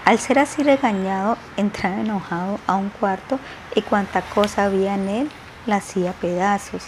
Al 0.09 0.19
ser 0.19 0.39
así 0.39 0.63
regañado, 0.63 1.37
entraba 1.59 2.01
enojado 2.01 2.59
a 2.67 2.77
un 2.77 2.89
cuarto 2.89 3.39
y 3.75 3.83
cuanta 3.83 4.23
cosa 4.23 4.65
había 4.65 4.95
en 4.95 5.07
él 5.07 5.31
la 5.67 5.77
hacía 5.77 6.15
pedazos. 6.15 6.85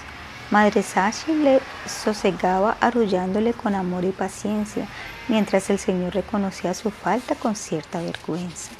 Madre 0.50 0.82
Sashi 0.82 1.34
le 1.34 1.60
sosegaba 1.84 2.78
arrullándole 2.80 3.52
con 3.52 3.74
amor 3.74 4.06
y 4.06 4.12
paciencia, 4.12 4.86
mientras 5.28 5.68
el 5.68 5.78
Señor 5.78 6.14
reconocía 6.14 6.72
su 6.72 6.90
falta 6.90 7.34
con 7.34 7.56
cierta 7.56 8.00
vergüenza. 8.00 8.70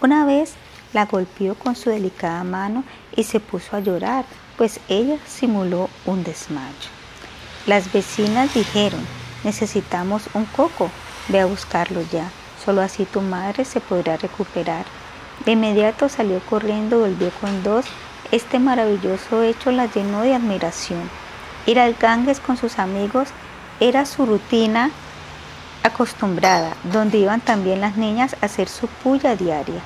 Una 0.00 0.24
vez 0.24 0.52
la 0.92 1.06
golpeó 1.06 1.56
con 1.56 1.74
su 1.74 1.90
delicada 1.90 2.44
mano 2.44 2.84
y 3.16 3.24
se 3.24 3.40
puso 3.40 3.74
a 3.74 3.80
llorar, 3.80 4.24
pues 4.56 4.78
ella 4.86 5.18
simuló 5.26 5.90
un 6.06 6.22
desmayo. 6.22 6.90
Las 7.66 7.92
vecinas 7.92 8.54
dijeron, 8.54 9.04
necesitamos 9.42 10.28
un 10.32 10.44
coco, 10.44 10.92
ve 11.26 11.40
a 11.40 11.46
buscarlo 11.46 12.02
ya, 12.12 12.30
solo 12.64 12.82
así 12.82 13.04
tu 13.04 13.20
madre 13.20 13.64
se 13.64 13.80
podrá 13.80 14.16
recuperar. 14.16 14.84
De 15.44 15.52
inmediato 15.52 16.08
salió 16.08 16.40
corriendo, 16.40 17.00
volvió 17.00 17.30
con 17.40 17.62
dos. 17.62 17.86
Este 18.30 18.58
maravilloso 18.58 19.42
hecho 19.42 19.70
la 19.70 19.86
llenó 19.86 20.22
de 20.22 20.34
admiración. 20.34 21.10
Ir 21.66 21.78
al 21.78 21.94
Ganges 21.94 22.40
con 22.40 22.56
sus 22.56 22.78
amigos 22.78 23.28
era 23.80 24.06
su 24.06 24.26
rutina 24.26 24.90
acostumbrada, 25.82 26.74
donde 26.84 27.18
iban 27.18 27.40
también 27.40 27.80
las 27.80 27.96
niñas 27.96 28.36
a 28.40 28.46
hacer 28.46 28.68
su 28.68 28.86
puya 28.86 29.36
diaria. 29.36 29.80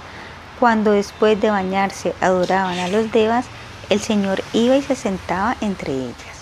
Cuando 0.60 0.92
después 0.92 1.40
de 1.40 1.50
bañarse 1.50 2.14
adoraban 2.20 2.78
a 2.78 2.88
los 2.88 3.10
devas, 3.10 3.46
el 3.90 4.00
Señor 4.00 4.42
iba 4.52 4.76
y 4.76 4.82
se 4.82 4.94
sentaba 4.94 5.56
entre 5.60 5.92
ellas. 5.92 6.38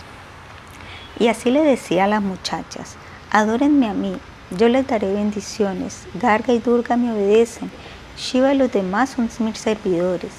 Y 1.19 1.29
así 1.29 1.51
le 1.51 1.63
decía 1.63 2.05
a 2.05 2.09
las 2.09 2.23
muchachas, 2.23 2.97
adórenme 3.31 3.89
a 3.89 3.95
mí, 3.95 4.19
yo 4.50 4.68
les 4.68 4.86
daré 4.86 5.12
bendiciones, 5.12 6.07
Garga 6.15 6.52
y 6.52 6.60
Durga 6.60 6.97
me 6.97 7.12
obedecen, 7.12 7.68
Shiva 8.16 8.55
y 8.55 8.57
los 8.57 8.70
demás 8.70 9.10
son 9.10 9.28
mis 9.41 9.58
servidores. 9.58 10.31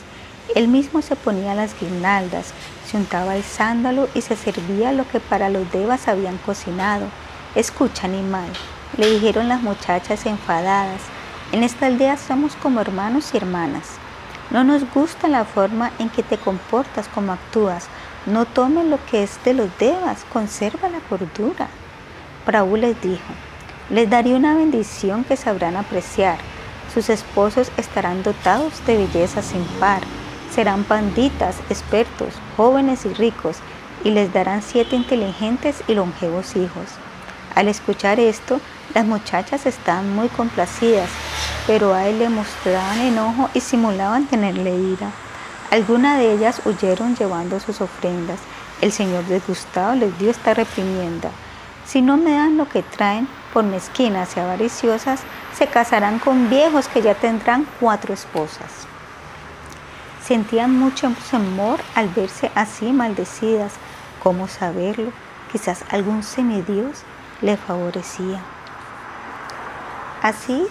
Él 0.56 0.70
mismo 0.70 1.02
se 1.02 1.18
ponía 1.18 1.54
las 1.54 1.78
guirnaldas, 1.78 2.54
se 2.90 2.96
untaba 2.96 3.36
el 3.36 3.44
sándalo 3.44 4.08
y 4.14 4.22
se 4.22 4.38
servía 4.38 4.94
lo 4.94 5.06
que 5.10 5.20
para 5.20 5.50
los 5.50 5.70
devas 5.74 6.08
habían 6.08 6.38
cocinado. 6.38 7.08
Escucha, 7.54 8.08
animal, 8.08 8.48
le 8.98 9.10
dijeron 9.10 9.50
las 9.50 9.62
muchachas 9.62 10.26
enfadadas. 10.26 11.02
En 11.52 11.64
esta 11.64 11.88
aldea 11.88 12.16
somos 12.16 12.56
como 12.56 12.80
hermanos 12.80 13.32
y 13.34 13.38
hermanas. 13.38 13.88
No 14.52 14.64
nos 14.64 14.90
gusta 14.94 15.28
la 15.28 15.44
forma 15.44 15.92
en 16.00 16.10
que 16.10 16.24
te 16.24 16.38
comportas, 16.38 17.10
como 17.10 17.34
actúas. 17.34 17.88
No 18.26 18.46
tomes 18.46 18.86
lo 18.86 19.04
que 19.06 19.24
es 19.24 19.38
de 19.44 19.54
los 19.54 19.70
devas, 19.78 20.26
conserva 20.32 20.88
la 20.88 21.02
cordura. 21.02 21.68
Prabhu 22.46 22.78
les 22.78 23.00
dijo, 23.02 23.34
les 23.90 24.10
daré 24.10 24.36
una 24.36 24.56
bendición 24.56 25.24
que 25.24 25.38
sabrán 25.38 25.76
apreciar. 25.76 26.38
Sus 26.94 27.10
esposos 27.10 27.72
estarán 27.78 28.24
dotados 28.24 28.86
de 28.86 28.98
belleza 28.98 29.42
sin 29.42 29.64
par. 29.80 30.02
Serán 30.54 30.84
panditas, 30.84 31.58
expertos, 31.70 32.34
jóvenes 32.56 33.06
y 33.06 33.14
ricos, 33.14 33.58
y 34.04 34.12
les 34.12 34.32
darán 34.34 34.62
siete 34.62 34.96
inteligentes 34.96 35.84
y 35.88 35.94
longevos 35.94 36.56
hijos. 36.56 36.86
Al 37.56 37.68
escuchar 37.68 38.20
esto, 38.20 38.60
las 38.94 39.06
muchachas 39.06 39.66
estaban 39.66 40.16
muy 40.16 40.28
complacidas, 40.30 41.10
pero 41.66 41.94
a 41.94 42.08
él 42.08 42.20
le 42.20 42.30
mostraban 42.30 43.00
enojo 43.00 43.50
y 43.54 43.62
simulaban 43.62 44.28
tenerle 44.28 44.76
ira. 44.76 45.12
Algunas 45.72 46.20
de 46.20 46.34
ellas 46.34 46.62
huyeron 46.66 47.16
llevando 47.16 47.60
sus 47.60 47.82
ofrendas. 47.82 48.40
El 48.80 48.92
Señor 48.92 49.28
disgustado 49.28 49.96
les 49.96 50.18
dio 50.18 50.32
esta 50.32 50.54
reprimienda. 50.54 51.30
Si 51.86 52.02
no 52.02 52.18
me 52.18 52.32
dan 52.32 52.58
lo 52.58 52.70
que 52.70 52.84
traen, 52.84 53.28
por 53.58 53.64
mezquinas 53.64 54.38
y 54.38 54.40
avariciosas, 54.40 55.22
se 55.58 55.66
casarán 55.66 56.20
con 56.20 56.48
viejos 56.48 56.88
que 56.88 57.02
ya 57.02 57.16
tendrán 57.16 57.66
cuatro 57.80 58.14
esposas. 58.14 58.86
Sentían 60.24 60.78
mucho 60.78 61.12
temor 61.32 61.80
al 61.96 62.08
verse 62.10 62.52
así 62.54 62.94
maldecidas. 62.94 63.74
¿Cómo 64.22 64.48
saberlo? 64.48 65.12
Quizás 65.52 65.84
algún 65.90 66.22
semidios 66.22 67.00
le 67.42 67.58
favorecía. 67.58 68.44
Así, 70.22 70.68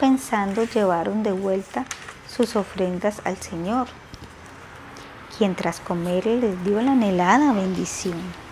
pensando, 0.00 0.64
llevaron 0.64 1.22
de 1.22 1.32
vuelta 1.32 1.84
sus 2.26 2.56
ofrendas 2.56 3.20
al 3.26 3.36
Señor, 3.36 3.88
quien 5.36 5.54
tras 5.54 5.78
comer 5.78 6.24
les 6.24 6.64
dio 6.64 6.80
la 6.80 6.92
anhelada 6.92 7.52
bendición. 7.52 8.43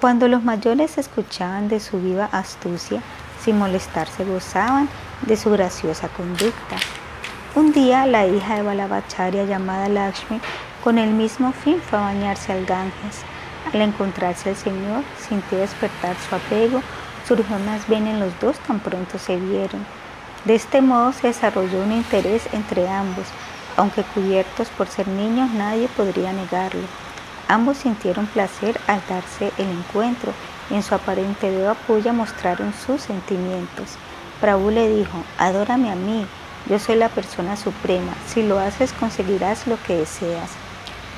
Cuando 0.00 0.28
los 0.28 0.42
mayores 0.42 0.98
escuchaban 0.98 1.68
de 1.68 1.80
su 1.80 1.98
viva 2.00 2.28
astucia, 2.32 3.00
sin 3.42 3.58
molestarse 3.58 4.24
gozaban 4.24 4.88
de 5.22 5.36
su 5.36 5.50
graciosa 5.50 6.08
conducta. 6.08 6.76
Un 7.54 7.72
día 7.72 8.06
la 8.06 8.26
hija 8.26 8.56
de 8.56 8.62
Balabacharya 8.62 9.44
llamada 9.44 9.88
Lakshmi 9.88 10.40
con 10.84 10.98
el 10.98 11.10
mismo 11.10 11.52
fin 11.52 11.80
fue 11.80 11.98
a 11.98 12.02
bañarse 12.02 12.52
al 12.52 12.66
Ganges 12.66 13.24
al 13.72 13.80
encontrarse 13.80 14.50
el 14.50 14.56
Señor, 14.56 15.02
sintió 15.28 15.58
despertar 15.58 16.16
su 16.28 16.34
apego, 16.34 16.82
surgió 17.26 17.58
más 17.60 17.86
bien 17.88 18.06
en 18.06 18.20
los 18.20 18.38
dos 18.40 18.58
tan 18.60 18.78
pronto 18.78 19.18
se 19.18 19.36
vieron. 19.36 19.84
De 20.44 20.54
este 20.54 20.80
modo 20.80 21.12
se 21.12 21.28
desarrolló 21.28 21.82
un 21.82 21.92
interés 21.92 22.42
entre 22.52 22.88
ambos, 22.88 23.26
aunque 23.76 24.02
cubiertos 24.02 24.68
por 24.68 24.86
ser 24.86 25.08
niños 25.08 25.50
nadie 25.50 25.88
podría 25.88 26.32
negarlo. 26.32 27.05
Ambos 27.48 27.78
sintieron 27.78 28.26
placer 28.26 28.80
al 28.86 29.00
darse 29.08 29.52
el 29.58 29.68
encuentro 29.70 30.32
y 30.68 30.74
en 30.74 30.82
su 30.82 30.94
aparente 30.94 31.50
de 31.50 31.68
apoyo 31.68 32.12
mostraron 32.12 32.74
sus 32.74 33.02
sentimientos. 33.02 33.96
Prabhu 34.40 34.70
le 34.70 34.88
dijo, 34.88 35.22
adórame 35.38 35.90
a 35.90 35.94
mí, 35.94 36.26
yo 36.68 36.80
soy 36.80 36.96
la 36.96 37.08
persona 37.08 37.56
suprema, 37.56 38.12
si 38.26 38.42
lo 38.42 38.58
haces 38.58 38.92
conseguirás 38.92 39.66
lo 39.68 39.80
que 39.84 39.96
deseas. 39.96 40.50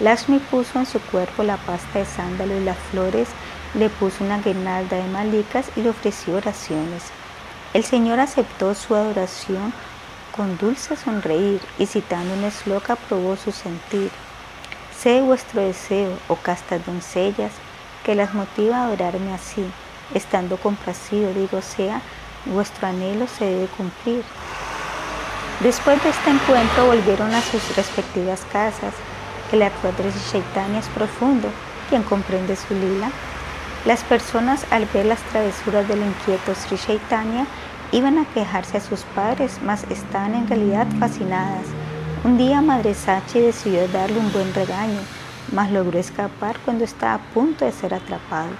Lakshmi 0.01 0.39
puso 0.39 0.79
en 0.79 0.87
su 0.87 1.01
cuerpo 1.01 1.43
la 1.43 1.57
pasta 1.57 1.99
de 1.99 2.05
sándalo 2.05 2.57
y 2.57 2.63
las 2.63 2.77
flores, 2.91 3.29
le 3.75 3.89
puso 3.89 4.23
una 4.23 4.39
guirnalda 4.39 4.99
de 4.99 5.09
malicas 5.09 5.71
y 5.77 5.83
le 5.83 5.91
ofreció 5.91 6.37
oraciones. 6.37 7.05
El 7.75 7.85
Señor 7.85 8.21
aceptó 8.21 8.75
su 8.75 8.95
adoración 8.95 9.73
con 10.37 10.57
dulce 10.59 10.95
sonreír 10.95 11.61
y 11.79 11.87
citando 11.87 12.35
un 12.35 12.45
esloca 12.45 12.97
probó 12.97 13.37
su 13.37 13.51
sentir. 13.51 14.11
Sé 15.01 15.21
vuestro 15.23 15.61
deseo, 15.61 16.11
oh 16.29 16.37
castas 16.37 16.85
doncellas, 16.85 17.53
que 18.05 18.15
las 18.15 18.35
motiva 18.35 18.79
a 18.79 18.85
adorarme 18.87 19.33
así. 19.33 19.65
Estando 20.15 20.57
complacido, 20.57 21.33
digo, 21.33 21.63
sea, 21.63 22.01
vuestro 22.47 22.89
anhelo 22.89 23.27
se 23.27 23.45
debe 23.45 23.67
cumplir. 23.69 24.25
Después 25.61 26.03
de 26.03 26.11
este 26.11 26.31
encuentro 26.31 26.87
volvieron 26.87 27.33
a 27.35 27.43
sus 27.43 27.77
respectivas 27.77 28.45
casas 28.53 28.95
el 29.53 29.63
actuar 29.63 29.97
de 29.97 30.13
Chaitanya 30.31 30.81
es 30.81 30.89
profundo, 30.89 31.49
quien 31.89 32.03
comprende 32.03 32.55
su 32.55 32.75
lila. 32.75 33.11
Las 33.87 34.05
personas 34.05 34.67
al 34.71 34.85
ver 34.87 35.07
las 35.07 35.21
travesuras 35.21 35.89
del 35.89 36.03
inquieto 36.03 36.55
Sri 36.55 36.77
Chaitanya 36.77 37.47
iban 37.93 38.19
a 38.19 38.27
quejarse 38.27 38.77
a 38.77 38.81
sus 38.81 39.01
padres, 39.15 39.59
mas 39.65 39.85
estaban 39.89 40.35
en 40.35 40.47
realidad 40.49 40.87
fascinadas. 40.99 41.65
Un 42.25 42.37
día 42.37 42.61
Madre 42.61 42.95
Sachi 42.95 43.39
decidió 43.39 43.87
darle 43.89 44.19
un 44.19 44.33
buen 44.33 44.53
regaño, 44.53 44.99
mas 45.53 45.71
logró 45.71 46.01
escapar 46.01 46.59
cuando 46.65 46.83
estaba 46.83 47.15
a 47.15 47.19
punto 47.33 47.65
de 47.65 47.71
ser 47.71 47.95
atrapado. 47.95 48.51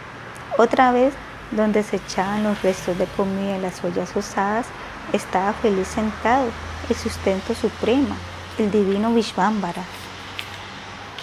Otra 0.57 0.93
vez, 0.93 1.13
donde 1.51 1.83
se 1.83 1.97
echaban 1.97 2.45
los 2.45 2.63
restos 2.63 2.97
de 2.97 3.07
comida 3.07 3.57
en 3.57 3.63
las 3.63 3.83
ollas 3.83 4.15
usadas, 4.15 4.67
estaba 5.13 5.53
feliz 5.55 5.89
sentado, 5.89 6.47
el 6.89 6.95
sustento 6.95 7.53
supremo, 7.53 8.15
el 8.59 8.71
divino 8.71 9.13
Vishvambara. 9.13 9.83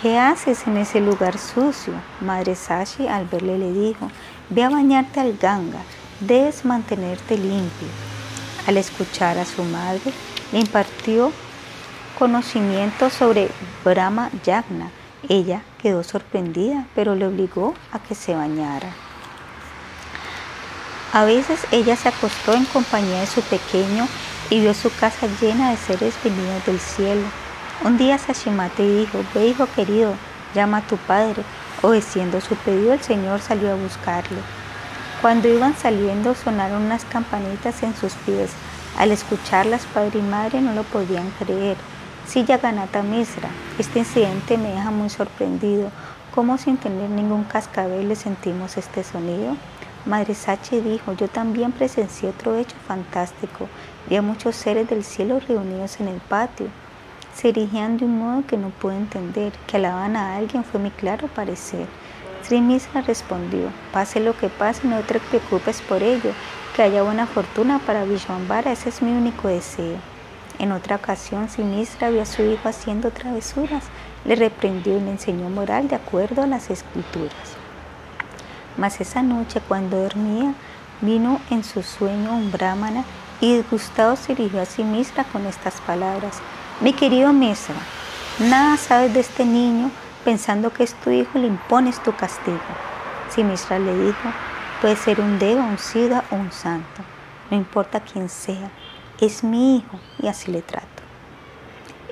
¿Qué 0.02 0.20
haces 0.20 0.68
en 0.68 0.76
ese 0.76 1.00
lugar 1.00 1.38
sucio? 1.38 1.94
Madre 2.20 2.56
Sashi 2.56 3.08
al 3.08 3.26
verle 3.26 3.58
le 3.58 3.72
dijo, 3.72 4.12
ve 4.50 4.64
a 4.64 4.70
bañarte 4.70 5.22
al 5.22 5.38
Ganga, 5.38 5.80
debes 6.20 6.66
mantenerte 6.66 7.38
limpio. 7.38 7.88
Al 8.68 8.76
escuchar 8.76 9.38
a 9.38 9.46
su 9.46 9.64
madre, 9.64 10.12
le 10.52 10.60
impartió 10.60 11.32
conocimiento 12.18 13.10
sobre 13.10 13.50
Brahma 13.84 14.30
Yagna. 14.44 14.90
Ella 15.30 15.62
quedó 15.82 16.04
sorprendida, 16.04 16.86
pero 16.96 17.16
le 17.16 17.28
obligó 17.28 17.74
a 17.92 18.00
que 18.00 18.16
se 18.16 18.36
bañara. 18.36 18.90
A 21.14 21.24
veces 21.24 21.60
ella 21.72 21.96
se 21.96 22.10
acostó 22.10 22.54
en 22.54 22.66
compañía 22.66 23.22
de 23.22 23.28
su 23.28 23.42
pequeño 23.42 24.08
y 24.50 24.60
vio 24.60 24.74
su 24.74 24.94
casa 24.96 25.28
llena 25.42 25.72
de 25.72 25.78
seres 25.78 26.16
venidos 26.24 26.66
del 26.66 26.80
cielo 26.80 27.24
un 27.84 27.98
día 27.98 28.18
Sashimate 28.18 28.88
dijo, 29.00 29.24
ve 29.34 29.48
hijo 29.48 29.68
querido, 29.76 30.16
llama 30.56 30.78
a 30.78 30.88
tu 30.88 30.98
padre. 30.98 31.44
Obedeciendo 31.82 32.40
su 32.40 32.56
pedido, 32.56 32.94
el 32.94 33.02
Señor 33.02 33.42
salió 33.42 33.72
a 33.72 33.76
buscarlo. 33.76 34.38
Cuando 35.22 35.50
iban 35.50 35.76
saliendo 35.76 36.34
sonaron 36.36 36.84
unas 36.84 37.04
campanitas 37.06 37.84
en 37.84 37.96
sus 37.96 38.14
pies. 38.14 38.52
Al 38.98 39.12
escucharlas, 39.12 39.86
padre 39.94 40.20
y 40.20 40.22
madre 40.22 40.62
no 40.62 40.74
lo 40.74 40.84
podían 40.84 41.30
creer. 41.32 41.76
Sí, 42.28 42.44
Yaganata 42.44 43.04
Misra, 43.04 43.50
este 43.78 44.00
incidente 44.00 44.58
me 44.58 44.70
deja 44.70 44.92
muy 44.92 45.10
sorprendido. 45.10 45.92
¿Cómo 46.34 46.58
sin 46.58 46.78
tener 46.78 47.10
ningún 47.10 47.44
cascabel 47.44 48.10
le 48.10 48.16
sentimos 48.16 48.78
este 48.78 49.04
sonido? 49.04 49.56
Madre 50.06 50.36
Sachi 50.36 50.82
dijo, 50.82 51.14
yo 51.14 51.28
también 51.28 51.72
presencié 51.72 52.30
otro 52.30 52.56
hecho 52.56 52.76
fantástico. 52.88 53.70
Vi 54.10 54.16
a 54.18 54.22
muchos 54.22 54.56
seres 54.56 54.90
del 54.90 55.04
cielo 55.04 55.40
reunidos 55.40 56.00
en 56.00 56.08
el 56.08 56.20
patio 56.20 56.68
se 57.36 57.52
dirigían 57.52 57.98
de 57.98 58.06
un 58.06 58.18
modo 58.18 58.48
que 58.48 58.56
no 58.56 58.70
pude 58.70 58.96
entender, 58.96 59.52
que 59.68 59.76
alaban 59.76 60.16
a 60.16 60.38
alguien 60.38 60.64
fue 60.64 60.80
mi 60.80 60.90
claro 60.90 61.28
parecer. 61.28 61.86
Sri 62.42 62.62
Misra 62.62 63.02
respondió, 63.02 63.70
pase 63.92 64.22
lo 64.22 64.38
que 64.38 64.48
pase, 64.48 64.88
no 64.88 65.02
te 65.02 65.20
preocupes 65.20 65.82
por 65.82 66.02
ello, 66.02 66.32
que 66.76 66.84
haya 66.84 67.04
buena 67.04 67.28
fortuna 67.28 67.80
para 67.80 68.06
Vishwambara, 68.06 68.72
ese 68.72 68.90
es 68.90 69.02
mi 69.02 69.12
único 69.12 69.50
deseo. 69.50 69.98
En 70.58 70.72
otra 70.72 70.96
ocasión, 70.96 71.50
si 71.50 71.64
Misra 71.64 72.10
vio 72.10 72.22
a 72.22 72.26
su 72.26 72.42
hijo 72.42 72.70
haciendo 72.70 73.12
travesuras, 73.12 73.84
le 74.24 74.36
reprendió 74.36 74.98
y 74.98 75.02
le 75.02 75.12
enseñó 75.12 75.50
moral 75.50 75.88
de 75.88 75.96
acuerdo 75.96 76.44
a 76.44 76.48
las 76.48 76.70
escrituras. 76.70 77.34
Mas 78.78 79.02
esa 79.02 79.22
noche, 79.22 79.62
cuando 79.68 80.02
dormía, 80.02 80.54
vino 81.02 81.42
en 81.50 81.64
su 81.64 81.84
sueño 81.84 82.36
un 82.36 82.52
brahmana 82.52 83.04
y 83.42 83.58
disgustado 83.58 84.16
se 84.16 84.34
dirigió 84.34 84.62
a 84.62 84.66
sí 84.66 84.84
misma 84.84 85.26
con 85.26 85.46
estas 85.46 85.82
palabras. 85.82 86.40
Mi 86.80 86.94
querido 86.94 87.34
Misra, 87.34 87.76
nada 88.40 88.78
sabes 88.78 89.14
de 89.14 89.20
este 89.20 89.46
niño, 89.46 89.92
pensando 90.24 90.72
que 90.72 90.84
es 90.84 90.94
tu 90.94 91.10
hijo 91.10 91.38
le 91.38 91.48
impones 91.48 92.02
tu 92.02 92.16
castigo. 92.16 92.60
Si 93.30 93.44
Misra 93.44 93.78
le 93.78 93.98
dijo, 93.98 94.32
puede 94.82 94.96
ser 94.96 95.20
un 95.20 95.38
deva, 95.38 95.64
un 95.64 95.78
sida 95.78 96.24
o 96.32 96.36
un 96.36 96.52
santo, 96.52 97.02
no 97.52 97.58
importa 97.58 98.00
quién 98.00 98.30
sea, 98.30 98.72
es 99.22 99.44
mi 99.44 99.78
hijo 99.78 100.00
y 100.22 100.28
así 100.28 100.52
le 100.52 100.62
trato. 100.62 100.88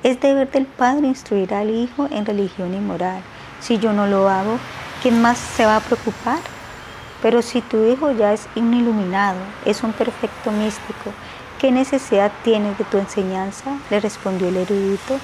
Es 0.02 0.20
deber 0.20 0.50
del 0.50 0.66
padre 0.66 1.06
instruir 1.06 1.54
al 1.54 1.70
hijo 1.70 2.08
en 2.10 2.26
religión 2.26 2.74
y 2.74 2.78
moral. 2.78 3.22
Si 3.60 3.78
yo 3.78 3.92
no 3.92 4.06
lo 4.06 4.28
hago, 4.28 4.58
¿quién 5.02 5.22
más 5.22 5.38
se 5.38 5.64
va 5.64 5.76
a 5.76 5.80
preocupar? 5.80 6.38
Pero 7.22 7.40
si 7.40 7.62
tu 7.62 7.84
hijo 7.84 8.10
ya 8.12 8.34
es 8.34 8.46
un 8.54 8.74
iluminado, 8.74 9.38
es 9.64 9.82
un 9.82 9.92
perfecto 9.92 10.50
místico, 10.50 11.10
¿qué 11.58 11.72
necesidad 11.72 12.30
tienes 12.42 12.76
de 12.76 12.84
tu 12.84 12.98
enseñanza? 12.98 13.78
Le 13.88 14.00
respondió 14.00 14.48
el 14.48 14.58
erudito. 14.58 15.18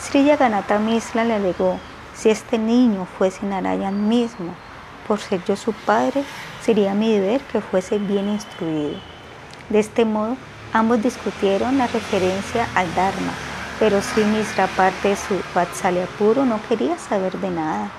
Sri 0.00 0.24
Yaganatha 0.24 0.78
Misla 0.78 1.24
le 1.24 1.34
alegó, 1.34 1.78
si 2.16 2.30
este 2.30 2.58
niño 2.58 3.06
fuese 3.18 3.46
Narayan 3.46 4.08
mismo, 4.08 4.54
por 5.06 5.20
ser 5.20 5.44
yo 5.44 5.54
su 5.54 5.72
padre, 5.72 6.24
sería 6.60 6.94
mi 6.94 7.12
deber 7.12 7.40
que 7.42 7.60
fuese 7.60 7.98
bien 7.98 8.28
instruido. 8.28 8.98
De 9.68 9.78
este 9.78 10.04
modo, 10.04 10.36
ambos 10.74 11.00
discutieron 11.00 11.78
la 11.78 11.86
referencia 11.86 12.68
al 12.74 12.92
Dharma, 12.96 13.32
pero 13.78 14.02
Sri 14.02 14.24
parte 14.76 15.08
de 15.08 15.16
su 15.16 15.40
Vatsalya 15.54 16.06
puro, 16.18 16.44
no 16.44 16.60
quería 16.68 16.98
saber 16.98 17.38
de 17.38 17.48
nada. 17.48 17.90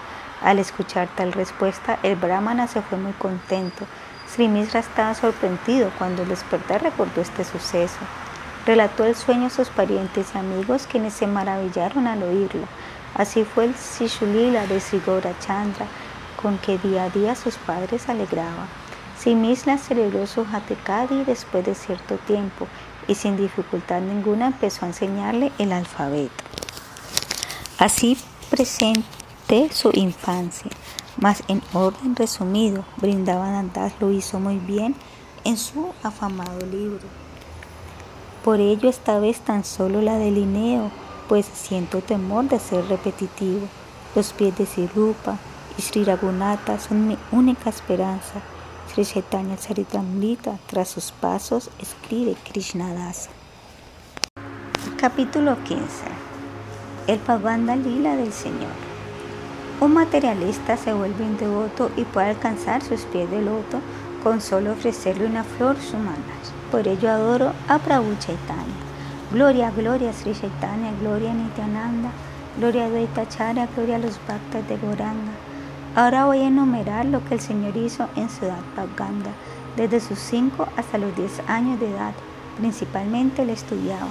Al 0.41 0.59
escuchar 0.59 1.07
tal 1.15 1.31
respuesta, 1.31 1.97
el 2.03 2.17
brahmana 2.17 2.67
se 2.67 2.81
fue 2.81 2.97
muy 2.97 3.13
contento. 3.13 3.85
Sri 4.29 4.47
estaba 4.73 5.15
sorprendido 5.15 5.89
cuando 5.97 6.23
el 6.23 6.29
despertar 6.29 6.83
recordó 6.83 7.21
este 7.21 7.45
suceso. 7.45 7.99
Relató 8.65 9.05
el 9.05 9.15
sueño 9.15 9.47
a 9.47 9.51
sus 9.51 9.69
parientes 9.69 10.27
y 10.35 10.37
amigos, 10.37 10.85
quienes 10.85 11.13
se 11.13 11.27
maravillaron 11.27 12.07
al 12.07 12.23
oírlo. 12.23 12.67
Así 13.13 13.45
fue 13.45 13.65
el 13.65 13.75
Sishulila 13.75 14.67
de 14.67 14.81
Sri 14.81 15.01
Chandra, 15.39 15.85
con 16.41 16.57
que 16.57 16.77
día 16.77 17.05
a 17.05 17.09
día 17.09 17.35
sus 17.35 17.55
padres 17.55 18.09
alegraban. 18.09 18.67
Misra 19.33 19.79
celebró 19.79 20.27
su 20.27 20.41
Hatekadi 20.41 21.23
después 21.23 21.65
de 21.65 21.73
cierto 21.73 22.17
tiempo 22.17 22.67
y 23.07 23.15
sin 23.15 23.37
dificultad 23.37 24.01
ninguna 24.01 24.47
empezó 24.47 24.85
a 24.85 24.89
enseñarle 24.89 25.51
el 25.57 25.71
alfabeto. 25.71 26.43
Así 27.79 28.17
presente 28.49 29.69
su 29.71 29.89
infancia, 29.93 30.69
mas 31.17 31.43
en 31.47 31.61
orden 31.73 32.15
resumido, 32.15 32.85
Brindavanandas 32.97 33.93
lo 33.99 34.11
hizo 34.11 34.39
muy 34.39 34.57
bien 34.57 34.95
en 35.43 35.57
su 35.57 35.93
afamado 36.03 36.65
libro. 36.65 37.07
Por 38.43 38.59
ello 38.59 38.89
esta 38.89 39.17
vez 39.17 39.39
tan 39.39 39.63
solo 39.63 40.01
la 40.01 40.17
delineo, 40.17 40.91
pues 41.27 41.45
siento 41.45 42.01
temor 42.01 42.45
de 42.45 42.59
ser 42.59 42.85
repetitivo. 42.87 43.67
Los 44.15 44.33
pies 44.33 44.55
de 44.57 44.65
Sirupa 44.65 45.37
y 45.77 45.81
Sri 45.81 46.05
son 46.79 47.07
mi 47.07 47.17
única 47.31 47.69
esperanza. 47.69 48.41
Sri 48.95 49.03
Chaitanya 49.03 49.57
Charitamrita, 49.57 50.57
tras 50.67 50.88
sus 50.88 51.11
pasos, 51.11 51.69
escribe 51.82 52.38
Krishnadasa. 52.49 53.30
Capítulo 54.98 55.61
15 55.65 55.83
El 57.07 57.19
Pavanda 57.19 57.75
Lila 57.75 58.15
del 58.15 58.32
Señor 58.32 58.72
un 59.82 59.93
materialista 59.93 60.77
se 60.77 60.93
vuelve 60.93 61.25
un 61.25 61.35
devoto 61.35 61.91
y 61.98 62.06
puede 62.06 62.30
alcanzar 62.30 62.82
sus 62.82 63.01
pies 63.01 63.30
de 63.30 63.41
loto 63.41 63.82
con 64.24 64.40
solo 64.40 64.72
ofrecerle 64.72 65.25
una 65.25 65.43
flor 65.43 65.75
sumanas. 65.75 66.53
Por 66.72 66.88
ello 66.88 67.11
adoro 67.11 67.51
a 67.67 67.77
Prabhu 67.80 68.15
Chaitanya. 68.19 68.64
Gloria, 69.33 69.72
gloria 69.72 70.14
Sri 70.14 70.33
Chaitanya, 70.33 70.93
gloria 71.01 71.33
Nityananda, 71.33 72.11
gloria 72.57 72.85
a 72.85 72.90
Dvaitacharya, 72.90 73.67
gloria 73.75 73.98
a 73.98 73.99
los 73.99 74.17
bhaktas 74.25 74.65
de 74.69 74.77
Goranga. 74.77 75.33
Ahora 75.95 76.25
voy 76.25 76.40
a 76.40 76.48
enumerar 76.48 77.06
lo 77.06 77.24
que 77.25 77.35
el 77.35 77.40
Señor 77.40 77.77
hizo 77.77 78.07
en 78.15 78.30
Ciudad 78.30 78.59
Paganda, 78.75 79.32
desde 79.77 79.99
sus 79.99 80.19
5 80.19 80.67
hasta 80.75 80.98
los 80.98 81.15
10 81.15 81.41
años 81.48 81.80
de 81.80 81.90
edad. 81.90 82.14
Principalmente 82.57 83.43
él 83.43 83.49
estudiaba. 83.49 84.07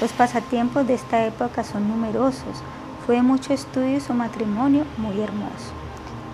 Los 0.00 0.12
pasatiempos 0.12 0.86
de 0.86 0.94
esta 0.94 1.24
época 1.24 1.64
son 1.64 1.88
numerosos 1.88 2.62
fue 3.06 3.22
mucho 3.22 3.54
estudio 3.54 3.98
y 3.98 4.00
su 4.00 4.12
matrimonio 4.14 4.84
muy 4.98 5.20
hermoso. 5.20 5.70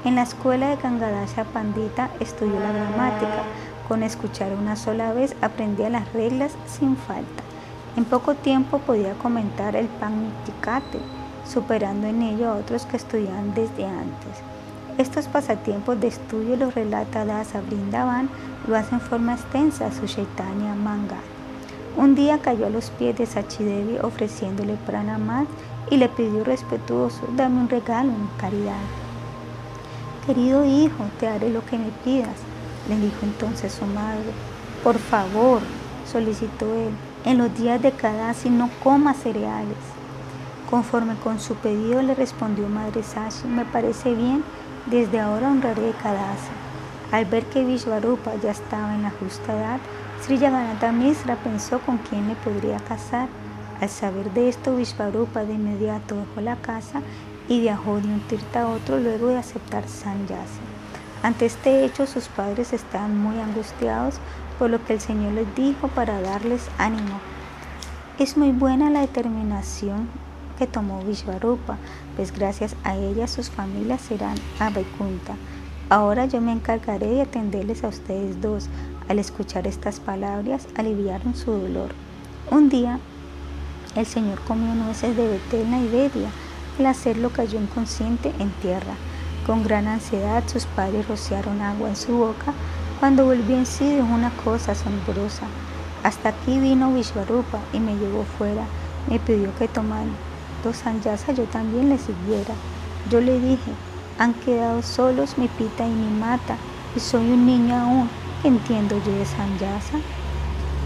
En 0.07 0.15
la 0.15 0.23
escuela 0.23 0.71
de 0.71 0.77
Gangadasha 0.77 1.45
Pandita 1.45 2.09
estudió 2.19 2.59
la 2.59 2.73
gramática. 2.73 3.43
Con 3.87 4.03
escuchar 4.03 4.55
una 4.55 4.75
sola 4.75 5.13
vez 5.13 5.37
aprendía 5.43 5.91
las 5.91 6.11
reglas 6.15 6.53
sin 6.67 6.97
falta. 6.97 7.43
En 7.97 8.07
poco 8.07 8.35
tiempo 8.35 8.79
podía 8.79 9.13
comentar 9.15 9.77
el 9.77 9.87
Panitikate, 9.87 10.99
superando 11.45 12.07
en 12.07 12.23
ello 12.23 12.49
a 12.49 12.57
otros 12.57 12.87
que 12.87 12.97
estudiaban 12.97 13.53
desde 13.53 13.85
antes. 13.85 14.52
Estos 14.99 15.27
pasatiempos 15.27 15.99
de 16.01 16.09
estudio 16.09 16.57
los 16.57 16.75
relata 16.75 17.25
Dasa 17.25 17.63
Brindavan, 17.63 18.29
lo 18.67 18.77
hace 18.77 18.95
en 18.95 19.01
forma 19.01 19.35
extensa 19.35 19.91
su 19.91 20.07
Chaitanya 20.07 20.75
Manga. 20.75 21.17
Un 21.97 22.15
día 22.15 22.39
cayó 22.39 22.67
a 22.67 22.71
los 22.71 22.91
pies 22.91 23.17
de 23.17 23.25
Sachidevi 23.25 23.99
ofreciéndole 24.03 24.77
pranamat 24.87 25.47
y 25.91 25.97
le 25.97 26.11
pidió 26.11 26.45
respetuoso, 26.45 27.23
dame 27.37 27.61
un 27.61 27.71
regalo 27.71 28.11
en 28.11 28.29
caridad. 28.39 28.81
Querido 30.27 30.65
hijo, 30.65 31.05
te 31.19 31.27
haré 31.27 31.49
lo 31.49 31.65
que 31.65 31.79
me 31.79 31.91
pidas, 32.05 32.37
le 32.89 32.97
dijo 32.97 33.19
entonces 33.23 33.73
su 33.73 33.87
madre. 33.87 34.31
Por 34.85 34.99
favor, 34.99 35.61
solicitó 36.11 36.67
él, 36.75 36.91
en 37.25 37.39
los 37.39 37.57
días 37.57 37.81
de 37.81 37.93
Kadasi 37.93 38.51
no 38.51 38.69
coma 38.83 39.15
cereales. 39.15 39.77
Conforme 40.69 41.17
con 41.17 41.41
su 41.41 41.55
pedido 41.55 42.03
le 42.03 42.15
respondió 42.15 42.69
Madre 42.69 43.03
Sashi, 43.03 43.47
me 43.47 43.65
parece 43.65 44.15
bien, 44.15 44.43
desde 44.87 45.21
ahora 45.21 45.51
honraré 45.51 45.93
Kadasi. 46.03 46.51
Al 47.13 47.25
ver 47.27 47.45
que 47.47 47.65
Vishvarupa 47.65 48.33
ya 48.43 48.51
estaba 48.51 48.95
en 48.95 49.03
la 49.03 49.11
justa 49.11 49.53
edad, 49.53 49.81
Sri 50.23 50.39
Yaganatha 50.39 50.93
Misra 50.93 51.37
pensó 51.37 51.79
con 51.81 51.99
quién 51.99 52.29
le 52.29 52.35
podría 52.37 52.79
casar. 52.79 53.29
Al 53.81 53.89
saber 53.89 54.33
de 54.33 54.49
esto, 54.49 54.77
Vishvarupa 54.77 55.45
de 55.45 55.55
inmediato 55.55 56.17
dejó 56.17 56.41
la 56.41 56.57
casa 56.57 57.03
y 57.49 57.61
viajó 57.61 58.01
de 58.01 58.09
un 58.09 58.21
tirta 58.21 58.63
a 58.63 58.69
otro 58.69 58.99
luego 58.99 59.29
de 59.29 59.39
aceptar 59.39 59.87
Sanyasi. 59.89 60.61
Ante 61.23 61.47
este 61.47 61.85
hecho, 61.85 62.07
sus 62.07 62.29
padres 62.29 62.73
estaban 62.73 63.19
muy 63.19 63.39
angustiados, 63.41 64.17
por 64.59 64.71
lo 64.71 64.85
que 64.85 64.95
el 64.95 65.01
Señor 65.01 65.33
les 65.33 65.55
dijo 65.55 65.89
para 65.89 66.21
darles 66.21 66.69
ánimo. 66.79 67.21
Es 68.19 68.37
muy 68.37 68.53
buena 68.53 68.91
la 68.91 69.01
determinación 69.01 70.09
que 70.59 70.67
tomó 70.67 71.03
Vishvarupa, 71.03 71.79
pues 72.17 72.33
gracias 72.33 72.77
a 72.85 72.97
ella 72.97 73.27
sus 73.27 73.51
familias 73.51 74.01
serán 74.03 74.37
a 74.59 74.71
Vaikunta. 74.71 75.35
Ahora 75.89 76.27
yo 76.27 76.41
me 76.41 76.53
encargaré 76.53 77.07
de 77.07 77.23
atenderles 77.23 77.85
a 77.85 77.89
ustedes 77.89 78.41
dos. 78.41 78.69
Al 79.09 79.19
escuchar 79.19 79.67
estas 79.67 80.01
palabras, 80.01 80.69
aliviaron 80.77 81.35
su 81.35 81.53
dolor. 81.53 81.91
Un 82.51 82.69
día, 82.69 82.99
el 83.95 84.07
Señor 84.07 84.41
comió 84.41 84.75
nueces 84.75 85.17
de 85.17 85.29
Betelna 85.29 85.81
y 85.81 85.89
Bedia. 85.89 86.31
Al 86.79 86.87
hacerlo 86.87 87.31
cayó 87.31 87.61
inconsciente 87.61 88.33
en 88.39 88.51
tierra. 88.63 88.95
Con 89.47 89.65
gran 89.65 89.87
ansiedad 89.87 90.45
sus 90.47 90.65
padres 90.67 91.09
rociaron 91.09 91.61
agua 91.61 91.91
en 91.91 91.97
su 91.97 92.17
boca. 92.17 92.55
Cuando 93.01 93.27
volvió 93.27 93.57
en 93.57 93.67
sí 93.67 93.85
dijo 93.85 94.07
una 94.07 94.31
cosa 94.45 94.73
asombrosa. 94.73 95.47
Hasta 96.05 96.31
aquí 96.31 96.59
vino 96.59 96.93
Vishvarupa 96.95 97.59
y 97.73 97.81
me 97.81 97.97
llevó 97.97 98.25
fuera. 98.39 98.65
Me 99.11 99.19
pidió 99.19 99.55
que 99.57 99.69
tomara 99.69 100.09
dos 100.63 100.77
sanyasas 100.77 101.37
yo 101.37 101.45
también 101.45 101.89
le 101.89 101.99
siguiera. 101.99 102.55
Yo 103.11 103.21
le 103.21 103.39
dije, 103.41 103.73
han 104.19 104.35
quedado 104.35 104.83
solos 104.83 105.39
mi 105.39 105.49
pita 105.49 105.87
y 105.87 105.91
mi 105.91 106.19
mata 106.19 106.57
y 106.97 107.01
soy 107.01 107.31
un 107.31 107.47
niño 107.47 107.75
aún. 107.77 108.09
¿Qué 108.43 108.49
entiendo 108.49 108.97
yo 109.07 109.13
de 109.13 109.25
sanyasa? 109.25 109.99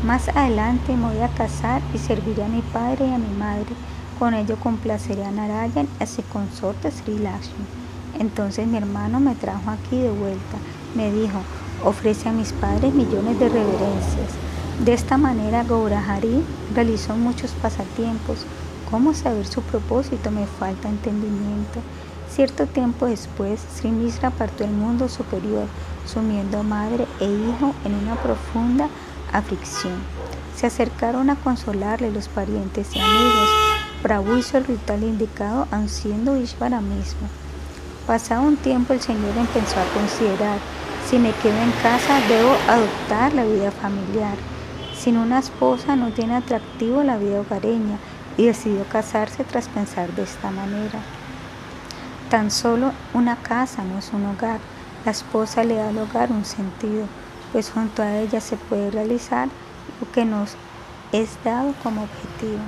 Más 0.05 0.28
adelante 0.28 0.94
me 0.94 1.08
voy 1.12 1.22
a 1.22 1.28
casar 1.28 1.80
y 1.94 1.98
serviré 1.98 2.44
a 2.44 2.48
mi 2.48 2.60
padre 2.60 3.06
y 3.06 3.14
a 3.14 3.18
mi 3.18 3.34
madre. 3.36 3.74
Con 4.18 4.34
ello 4.34 4.56
complaceré 4.56 5.24
a 5.24 5.30
Narayan 5.30 5.88
y 5.98 6.02
a 6.02 6.06
su 6.06 6.22
consorte 6.24 6.90
Sri 6.90 7.18
Lakshmi. 7.18 7.64
Entonces 8.18 8.66
mi 8.66 8.76
hermano 8.76 9.20
me 9.20 9.34
trajo 9.34 9.70
aquí 9.70 9.96
de 9.96 10.10
vuelta. 10.10 10.56
Me 10.94 11.12
dijo, 11.12 11.38
ofrece 11.84 12.28
a 12.28 12.32
mis 12.32 12.52
padres 12.52 12.94
millones 12.94 13.38
de 13.38 13.48
reverencias. 13.48 14.32
De 14.84 14.92
esta 14.92 15.16
manera 15.16 15.64
Gaurahari 15.64 16.44
realizó 16.74 17.16
muchos 17.16 17.52
pasatiempos. 17.52 18.44
¿Cómo 18.90 19.15
saber 19.15 19.47
su 19.47 19.62
propósito? 19.62 20.31
Me 20.31 20.47
falta 20.47 20.89
entendimiento. 20.89 21.81
Cierto 22.31 22.66
tiempo 22.66 23.06
después, 23.06 23.60
Sri 23.74 23.90
Misra 23.90 24.31
partió 24.31 24.65
al 24.65 24.73
mundo 24.73 25.08
superior, 25.08 25.66
sumiendo 26.06 26.62
madre 26.62 27.06
e 27.18 27.24
hijo 27.24 27.74
en 27.84 27.94
una 27.94 28.15
profunda 28.15 28.89
aflicción. 29.32 29.94
Se 30.56 30.66
acercaron 30.66 31.31
a 31.31 31.36
consolarle 31.36 32.12
los 32.12 32.28
parientes 32.28 32.94
y 32.94 33.00
amigos. 33.00 33.48
Prabhu 34.02 34.36
hizo 34.36 34.58
el 34.58 34.65
ritual 34.66 35.02
indicado, 35.02 35.66
aun 35.73 35.89
siendo 35.89 36.36
Ishvara 36.36 36.81
mismo. 36.81 37.28
Pasado 38.06 38.42
un 38.42 38.56
tiempo, 38.56 38.92
el 38.92 39.00
Señor 39.00 39.36
empezó 39.36 39.81
a 39.81 39.94
considerar: 39.94 40.58
si 41.10 41.18
me 41.18 41.32
quedo 41.32 41.58
en 41.58 41.73
casa, 41.82 42.20
debo 42.28 42.50
adoptar 42.68 43.34
la 43.34 43.44
vida 43.44 43.73
familiar. 43.73 44.36
Sin 44.97 45.16
una 45.16 45.40
esposa 45.40 45.97
no 45.97 46.10
tiene 46.10 46.36
atractivo 46.36 47.02
la 47.02 47.18
vida 47.18 47.40
hogareña 47.40 47.98
y 48.36 48.47
decidió 48.47 48.84
casarse 48.89 49.44
tras 49.44 49.68
pensar 49.68 50.12
de 50.12 50.23
esta 50.23 50.50
manera. 50.50 51.00
Tan 52.31 52.50
solo 52.50 52.92
una 53.15 53.36
casa 53.36 53.84
no 53.84 53.98
es 53.98 54.12
un 54.12 54.26
hogar. 54.26 54.58
La 55.05 55.12
esposa 55.12 55.62
le 55.65 55.76
da 55.76 55.89
al 55.89 55.98
hogar 55.98 56.32
un 56.32 56.44
sentido, 56.44 57.06
pues 57.52 57.70
junto 57.70 58.02
a 58.02 58.16
ella 58.18 58.40
se 58.40 58.56
puede 58.56 58.90
realizar 58.90 59.48
lo 60.00 60.10
que 60.10 60.24
nos 60.24 60.56
es 61.12 61.39
dado 61.44 61.73
como 61.82 62.02
objetivo. 62.02 62.58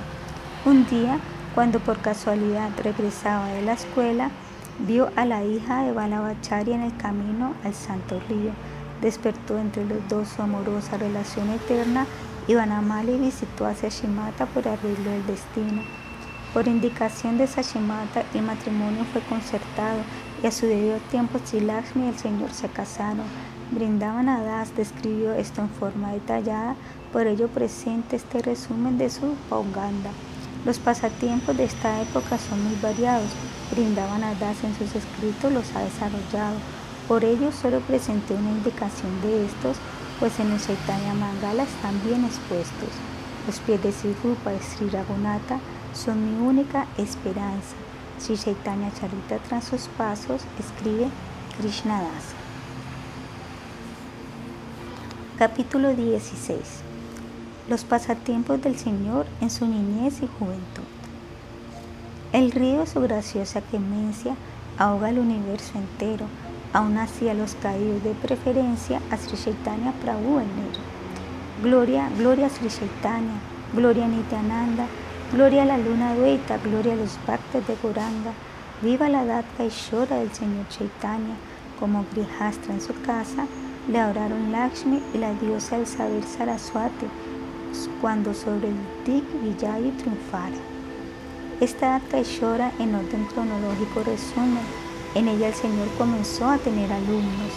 Un 0.65 0.85
día, 0.87 1.19
cuando 1.53 1.79
por 1.79 1.99
casualidad 1.99 2.69
regresaba 2.81 3.47
de 3.47 3.61
la 3.61 3.73
escuela, 3.73 4.31
vio 4.79 5.11
a 5.17 5.25
la 5.25 5.43
hija 5.43 5.83
de 5.83 5.91
Balabachari 5.91 6.71
en 6.71 6.83
el 6.83 6.95
camino 6.95 7.53
al 7.65 7.73
Santo 7.73 8.21
Río. 8.29 8.51
Despertó 9.01 9.59
entre 9.59 9.85
los 9.85 10.07
dos 10.07 10.29
su 10.29 10.41
amorosa 10.41 10.97
relación 10.97 11.49
eterna 11.49 12.05
y 12.51 13.17
visitó 13.19 13.67
a 13.67 13.75
Sashimata 13.75 14.47
por 14.47 14.67
arreglo 14.67 15.11
del 15.11 15.27
destino. 15.27 15.83
Por 16.51 16.67
indicación 16.67 17.37
de 17.37 17.45
Sashimata, 17.45 18.23
el 18.33 18.41
matrimonio 18.41 19.05
fue 19.13 19.21
concertado 19.21 19.99
y 20.41 20.47
a 20.47 20.51
su 20.51 20.65
debido 20.65 20.97
tiempo 21.11 21.37
Chilakshmi 21.45 22.05
y 22.05 22.09
el 22.09 22.17
Señor 22.17 22.51
se 22.51 22.67
casaron. 22.67 23.27
Brindavan 23.69 24.25
Das 24.25 24.75
describió 24.75 25.33
esto 25.33 25.61
en 25.61 25.69
forma 25.69 26.11
detallada, 26.11 26.75
por 27.13 27.27
ello 27.27 27.49
presente 27.49 28.15
este 28.15 28.41
resumen 28.41 28.97
de 28.97 29.11
su 29.11 29.35
Pauganda. 29.47 30.09
Los 30.65 30.79
pasatiempos 30.79 31.55
de 31.55 31.65
esta 31.65 32.01
época 32.01 32.39
son 32.39 32.63
muy 32.63 32.75
variados. 32.81 33.29
Brindaban 33.69 34.21
Das 34.39 34.63
en 34.63 34.75
sus 34.75 34.95
escritos 34.95 35.53
los 35.53 35.75
ha 35.75 35.81
desarrollado. 35.81 36.57
Por 37.07 37.23
ello 37.25 37.51
solo 37.51 37.79
presenté 37.81 38.33
una 38.33 38.49
indicación 38.49 39.21
de 39.21 39.45
estos, 39.45 39.77
pues 40.19 40.37
en 40.39 40.51
el 40.51 40.59
Chaitanya 40.59 41.13
Mangala 41.13 41.63
están 41.63 42.01
bien 42.03 42.25
expuestos. 42.25 42.89
Los 43.47 43.59
pies 43.59 43.81
de 43.81 43.91
Sri 43.91 44.09
y 44.11 44.63
Sri 44.63 44.89
Raghunatha 44.89 45.59
son 45.93 46.25
mi 46.25 46.45
única 46.45 46.87
esperanza. 46.97 47.75
Sri 48.19 48.37
Chaitanya 48.37 48.91
Charita 48.93 49.37
tras 49.47 49.63
sus 49.63 49.87
pasos 49.97 50.41
escribe 50.59 51.07
Krishnadasa. 51.57 52.35
Capítulo 55.37 55.95
16. 55.95 56.59
Los 57.69 57.85
pasatiempos 57.85 58.61
del 58.61 58.77
Señor 58.77 59.25
en 59.39 59.49
su 59.49 59.65
niñez 59.65 60.21
y 60.21 60.27
juventud. 60.27 60.83
El 62.33 62.51
río, 62.51 62.85
su 62.85 62.99
graciosa 62.99 63.61
clemencia, 63.61 64.35
ahoga 64.77 65.09
el 65.09 65.19
universo 65.19 65.77
entero, 65.77 66.25
aún 66.73 66.97
así 66.97 67.29
a 67.29 67.33
los 67.33 67.55
caídos 67.55 68.03
de 68.03 68.13
preferencia 68.13 69.01
a 69.11 69.17
Sri 69.17 69.37
Chaitanya 69.37 69.93
Prabhu 70.01 70.39
el. 70.39 70.49
Gloria, 71.63 72.09
gloria 72.17 72.47
a 72.47 72.49
Sri 72.49 72.69
Chaitanya, 72.69 73.39
gloria 73.73 74.05
a 74.05 74.07
Nityananda, 74.07 74.85
Gloria 75.31 75.61
a 75.61 75.65
la 75.65 75.77
luna 75.77 76.15
dueta, 76.15 76.57
gloria 76.57 76.93
a 76.93 76.95
los 76.95 77.19
bhaktas 77.27 77.67
de 77.67 77.75
Goranga, 77.83 78.33
viva 78.81 79.07
la 79.09 79.23
Datka 79.25 79.63
y 79.63 79.69
Shora 79.69 80.17
del 80.17 80.33
Señor 80.33 80.67
Chaitanya, 80.69 81.35
como 81.79 82.03
Grihastra 82.11 82.73
en 82.73 82.81
su 82.81 82.99
casa, 83.03 83.45
le 83.87 83.99
adoraron 83.99 84.51
Lakshmi 84.51 84.99
y 85.13 85.19
la 85.19 85.35
diosa 85.35 85.77
del 85.77 85.85
saber 85.85 86.23
Saraswati, 86.23 87.05
cuando 88.01 88.33
sobre 88.33 88.69
el 88.69 88.77
Dik 89.05 89.23
Vijayi 89.43 89.91
triunfara. 89.91 90.57
Esta 91.59 91.99
Datka 91.99 92.21
y 92.21 92.23
Shora 92.23 92.71
en 92.79 92.95
orden 92.95 93.25
cronológico 93.25 94.01
resume, 94.03 94.61
en 95.15 95.27
ella 95.27 95.47
el 95.47 95.53
Señor 95.53 95.87
comenzó 95.97 96.47
a 96.47 96.57
tener 96.57 96.91
alumnos, 96.91 97.53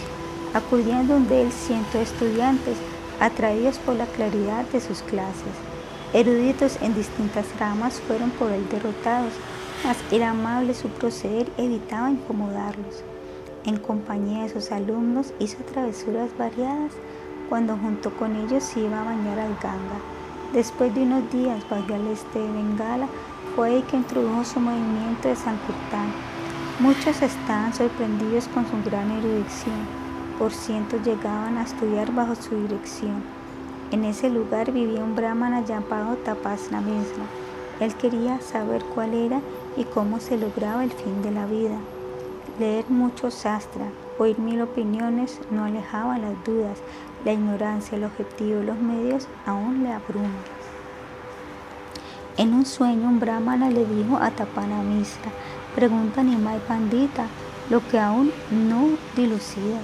acudiendo 0.53 1.19
de 1.19 1.43
él 1.43 1.51
cientos 1.51 1.93
de 1.93 2.03
estudiantes 2.03 2.77
atraídos 3.19 3.77
por 3.79 3.95
la 3.95 4.05
claridad 4.07 4.65
de 4.65 4.81
sus 4.81 5.01
clases 5.03 5.53
Eruditos 6.13 6.77
en 6.83 6.93
distintas 6.93 7.47
ramas 7.59 7.99
fueron 8.01 8.29
por 8.29 8.51
él 8.51 8.69
derrotados, 8.69 9.33
mas 9.83 9.97
era 10.11 10.29
amable 10.29 10.75
su 10.75 10.87
proceder, 10.89 11.51
evitaba 11.57 12.11
incomodarlos. 12.11 13.03
En 13.65 13.77
compañía 13.77 14.43
de 14.43 14.49
sus 14.49 14.71
alumnos 14.71 15.33
hizo 15.39 15.57
travesuras 15.63 16.29
variadas 16.37 16.91
cuando 17.49 17.75
junto 17.77 18.11
con 18.11 18.35
ellos 18.35 18.63
se 18.63 18.81
iba 18.81 19.01
a 19.01 19.05
bañar 19.05 19.39
al 19.39 19.55
Ganga. 19.55 19.97
Después 20.53 20.93
de 20.93 21.01
unos 21.01 21.31
días 21.33 21.67
bajo 21.67 21.91
al 21.91 22.05
este 22.05 22.37
de 22.37 22.51
Bengala, 22.51 23.07
fue 23.55 23.69
ahí 23.69 23.81
que 23.89 23.97
introdujo 23.97 24.45
su 24.45 24.59
movimiento 24.59 25.29
de 25.29 25.35
Sankirtan. 25.35 26.32
Muchos 26.79 27.21
estaban 27.21 27.71
sorprendidos 27.71 28.47
con 28.47 28.65
su 28.65 28.89
gran 28.89 29.11
erudición, 29.11 29.85
por 30.39 30.51
cientos 30.51 31.05
llegaban 31.05 31.57
a 31.57 31.63
estudiar 31.63 32.11
bajo 32.11 32.33
su 32.33 32.55
dirección. 32.55 33.21
En 33.91 34.03
ese 34.03 34.27
lugar 34.27 34.71
vivía 34.71 35.03
un 35.03 35.15
brahmana 35.15 35.63
llamado 35.63 36.15
Tapasna 36.25 36.81
mismo. 36.81 37.25
Él 37.79 37.93
quería 37.93 38.41
saber 38.41 38.83
cuál 38.95 39.13
era 39.13 39.39
y 39.77 39.83
cómo 39.83 40.19
se 40.19 40.35
lograba 40.35 40.83
el 40.83 40.91
fin 40.91 41.21
de 41.21 41.29
la 41.29 41.45
vida. 41.45 41.77
Leer 42.59 42.85
mucho 42.89 43.29
sastra, 43.29 43.85
oír 44.17 44.39
mil 44.39 44.59
opiniones 44.61 45.39
no 45.51 45.65
alejaban 45.65 46.23
las 46.23 46.43
dudas. 46.43 46.79
La 47.23 47.33
ignorancia, 47.33 47.99
el 47.99 48.03
objetivo 48.03 48.63
los 48.63 48.79
medios 48.79 49.27
aún 49.45 49.83
le 49.83 49.93
abruman. 49.93 50.31
En 52.35 52.51
un 52.51 52.65
sueño 52.65 53.09
un 53.09 53.19
brahmana 53.19 53.69
le 53.69 53.85
dijo 53.85 54.17
a 54.17 54.31
Tapana 54.31 54.81
Misra, 54.81 55.31
pregunta 55.75 56.23
Nimai 56.23 56.59
Pandita 56.67 57.27
lo 57.69 57.85
que 57.87 57.99
aún 57.99 58.31
no 58.51 58.89
dilucidas. 59.15 59.81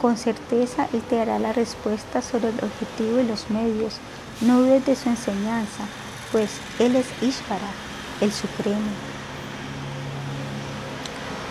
Con 0.00 0.16
certeza 0.16 0.88
Él 0.92 1.02
te 1.02 1.16
dará 1.16 1.38
la 1.38 1.52
respuesta 1.52 2.20
sobre 2.20 2.48
el 2.48 2.58
objetivo 2.62 3.20
y 3.20 3.26
los 3.26 3.48
medios. 3.50 3.98
No 4.40 4.60
dudes 4.60 4.84
de 4.84 4.96
su 4.96 5.08
enseñanza, 5.08 5.84
pues 6.32 6.50
Él 6.78 6.96
es 6.96 7.06
Ishvara, 7.22 7.70
el 8.20 8.32
Supremo. 8.32 8.90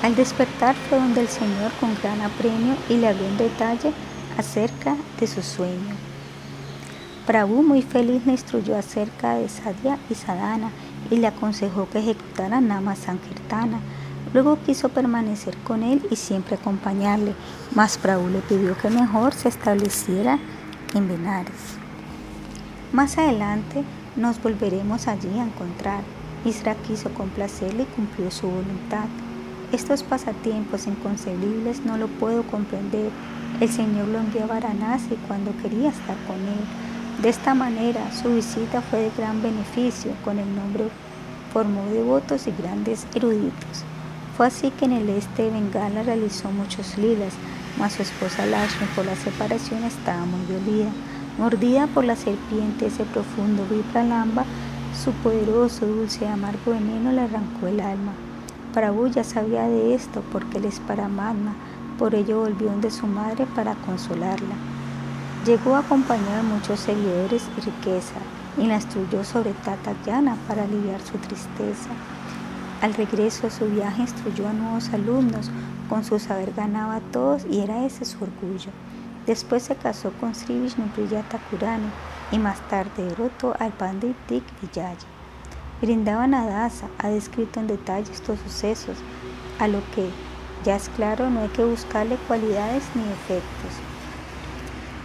Al 0.04 0.16
despertar 0.16 0.76
fue 0.90 1.00
donde 1.00 1.22
el 1.22 1.30
Señor 1.30 1.72
con 1.80 1.96
gran 1.96 2.22
apremio 2.22 2.76
y 2.90 2.98
le 2.98 3.08
habló 3.08 3.26
en 3.26 3.38
detalle 3.38 3.94
acerca 4.38 4.96
de 5.20 5.28
su 5.28 5.42
sueño. 5.42 5.96
Prabhu 7.26 7.64
muy 7.64 7.82
feliz 7.82 8.26
le 8.26 8.34
instruyó 8.34 8.78
acerca 8.78 9.36
de 9.36 9.48
Sadhya 9.48 9.98
y 10.10 10.16
Sadhana 10.16 10.72
y 11.12 11.18
le 11.18 11.28
aconsejó 11.28 11.88
que 11.90 12.00
ejecutara 12.00 12.62
Nama 12.62 12.96
Sankirtana 12.96 13.80
Luego 14.34 14.58
quiso 14.66 14.90
permanecer 14.90 15.56
con 15.58 15.84
él 15.84 16.06
y 16.10 16.16
siempre 16.16 16.56
acompañarle, 16.56 17.36
mas 17.76 18.00
Prabhu 18.00 18.30
le 18.30 18.40
pidió 18.40 18.76
que 18.78 18.90
mejor 18.90 19.34
se 19.34 19.48
estableciera 19.48 20.40
en 20.96 21.08
Benares. 21.08 21.78
Más 22.92 23.18
adelante 23.20 23.84
nos 24.16 24.42
volveremos 24.42 25.08
allí 25.08 25.38
a 25.38 25.44
encontrar. 25.44 26.02
Isra 26.46 26.74
quiso 26.76 27.10
complacerle 27.14 27.84
y 27.84 27.96
cumplió 27.96 28.32
su 28.32 28.48
voluntad. 28.48 29.06
Estos 29.72 30.02
pasatiempos 30.02 30.88
inconcebibles 30.88 31.86
no 31.86 31.98
lo 31.98 32.08
puedo 32.08 32.44
comprender. 32.44 33.12
El 33.60 33.70
Señor 33.70 34.08
lo 34.08 34.20
envió 34.20 34.44
a 34.44 34.48
Varanasi 34.48 35.16
cuando 35.28 35.56
quería 35.62 35.90
estar 35.90 36.18
con 36.26 36.38
él. 36.38 36.93
De 37.22 37.30
esta 37.30 37.54
manera, 37.54 38.12
su 38.12 38.36
visita 38.36 38.82
fue 38.82 39.00
de 39.00 39.12
gran 39.18 39.42
beneficio. 39.42 40.12
Con 40.26 40.40
el 40.40 40.56
nombre 40.56 40.86
formó 41.54 41.86
devotos 41.86 42.48
y 42.48 42.52
grandes 42.52 43.06
eruditos. 43.14 43.84
Fue 44.36 44.48
así 44.48 44.72
que 44.72 44.86
en 44.86 44.94
el 44.94 45.10
este 45.10 45.44
de 45.44 45.52
Bengala 45.52 46.02
realizó 46.02 46.50
muchos 46.52 46.98
lilas, 46.98 47.34
mas 47.78 47.94
su 47.94 48.02
esposa 48.02 48.46
Lakshmi 48.48 48.88
por 48.96 49.06
la 49.06 49.16
separación 49.16 49.84
estaba 49.84 50.26
muy 50.26 50.42
dolida. 50.48 50.90
Mordida 51.38 51.88
por 51.88 52.04
la 52.04 52.16
serpiente 52.16 52.88
ese 52.88 53.04
profundo 53.06 53.64
vipralamba, 53.70 54.44
su 55.04 55.12
poderoso, 55.12 55.86
dulce 55.86 56.26
y 56.26 56.28
amargo 56.28 56.72
veneno 56.72 57.12
le 57.12 57.22
arrancó 57.22 57.68
el 57.68 57.80
alma. 57.80 58.14
Prabhu 58.74 59.08
ya 59.08 59.24
sabía 59.24 59.68
de 59.68 59.94
esto 59.94 60.24
porque 60.32 60.58
él 60.58 60.66
es 60.66 60.80
Paramatma, 60.80 61.54
por 62.00 62.16
ello 62.16 62.40
volvió 62.40 62.70
donde 62.70 62.90
su 62.90 63.06
madre 63.06 63.46
para 63.56 63.76
consolarla. 63.76 64.73
Llegó 65.46 65.76
acompañado 65.76 66.38
de 66.38 66.44
muchos 66.44 66.80
seguidores 66.80 67.44
y 67.58 67.62
riqueza, 67.62 68.16
y 68.58 68.66
la 68.66 68.76
instruyó 68.76 69.26
sobre 69.26 69.52
Tata 69.52 69.94
Yana 70.06 70.38
para 70.48 70.64
aliviar 70.64 71.02
su 71.02 71.18
tristeza. 71.18 71.90
Al 72.82 72.94
regreso 72.94 73.44
de 73.44 73.52
su 73.52 73.66
viaje 73.66 74.04
instruyó 74.04 74.48
a 74.48 74.54
nuevos 74.54 74.94
alumnos, 74.94 75.52
con 75.90 76.06
su 76.06 76.18
saber 76.18 76.54
ganaba 76.54 76.96
a 76.96 77.02
todos 77.12 77.46
y 77.50 77.60
era 77.60 77.86
ese 77.86 78.06
su 78.06 78.24
orgullo. 78.24 78.72
Después 79.26 79.64
se 79.64 79.76
casó 79.76 80.14
con 80.22 80.34
Sri 80.34 80.60
Vishnupriya 80.60 81.26
y 82.32 82.40
más 82.40 82.62
tarde 82.70 83.04
derrotó 83.04 83.54
al 83.60 83.74
Pandit 83.74 84.16
Dik 84.30 84.46
Vijay. 84.62 84.96
a 86.34 86.46
Dasa 86.46 86.88
ha 87.00 87.10
descrito 87.10 87.60
en 87.60 87.68
detalle 87.68 88.10
estos 88.14 88.40
sucesos, 88.40 88.96
a 89.60 89.68
lo 89.68 89.80
que 89.94 90.10
ya 90.64 90.78
es 90.78 90.88
claro 90.96 91.30
no 91.30 91.42
hay 91.42 91.50
que 91.50 91.66
buscarle 91.66 92.16
cualidades 92.28 92.84
ni 92.96 93.04
efectos. 93.04 93.93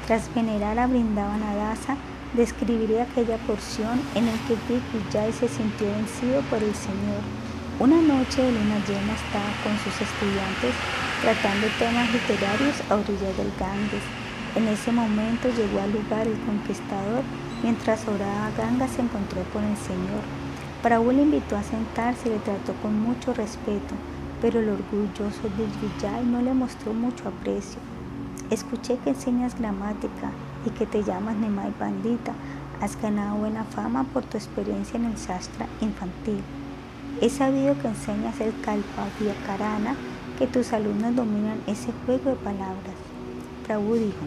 Tras 0.09 0.35
venerar 0.35 0.79
a 0.79 0.89
Dasa, 0.89 1.95
describiré 2.33 3.03
aquella 3.03 3.37
porción 3.47 4.01
en 4.15 4.25
la 4.25 4.33
que 4.49 4.57
Vijay 4.65 5.31
se 5.35 5.49
sintió 5.49 5.87
vencido 5.87 6.41
por 6.49 6.63
el 6.63 6.75
Señor. 6.75 7.21
Una 7.79 8.01
noche 8.01 8.41
de 8.41 8.53
luna 8.53 8.81
llena 8.89 9.13
estaba 9.13 9.53
con 9.63 9.77
sus 9.85 9.93
estudiantes 10.01 10.73
tratando 11.21 11.67
temas 11.79 12.11
literarios 12.11 12.81
a 12.89 12.95
orillas 12.95 13.37
del 13.37 13.53
Ganges. 13.61 14.03
En 14.57 14.69
ese 14.69 14.93
momento 14.93 15.51
llegó 15.51 15.79
al 15.83 15.93
lugar 15.93 16.27
el 16.27 16.41
conquistador 16.41 17.21
mientras 17.63 18.09
oraba 18.09 18.51
Ganga 18.57 18.89
se 18.89 19.03
encontró 19.03 19.43
con 19.53 19.63
el 19.63 19.77
Señor. 19.77 20.25
Prabhu 20.83 21.13
le 21.13 21.21
invitó 21.21 21.55
a 21.55 21.63
sentarse 21.63 22.31
y 22.31 22.33
le 22.33 22.39
trató 22.39 22.73
con 22.81 22.99
mucho 22.99 23.35
respeto, 23.35 23.93
pero 24.41 24.61
el 24.61 24.71
orgulloso 24.71 25.43
Vijay 25.53 26.25
no 26.25 26.41
le 26.41 26.55
mostró 26.55 26.95
mucho 26.95 27.29
aprecio. 27.29 27.88
Escuché 28.51 28.97
que 29.05 29.11
enseñas 29.11 29.59
gramática 29.59 30.31
y 30.65 30.71
que 30.71 30.87
te 30.87 31.05
llamas 31.05 31.37
Nemai 31.37 31.71
Pandita. 31.73 32.33
Has 32.81 32.99
ganado 33.01 33.37
buena 33.37 33.65
fama 33.65 34.05
por 34.05 34.23
tu 34.23 34.39
experiencia 34.39 34.99
en 34.99 35.05
el 35.05 35.19
sastra 35.19 35.67
infantil. 35.83 36.41
He 37.21 37.29
sabido 37.29 37.79
que 37.79 37.89
enseñas 37.89 38.41
el 38.41 38.59
Kalpa 38.63 39.07
Karana, 39.47 39.97
que 40.39 40.47
tus 40.47 40.73
alumnos 40.73 41.15
dominan 41.15 41.61
ese 41.67 41.93
juego 42.07 42.31
de 42.31 42.37
palabras. 42.37 42.97
Prabhu 43.67 43.97
dijo, 43.97 44.25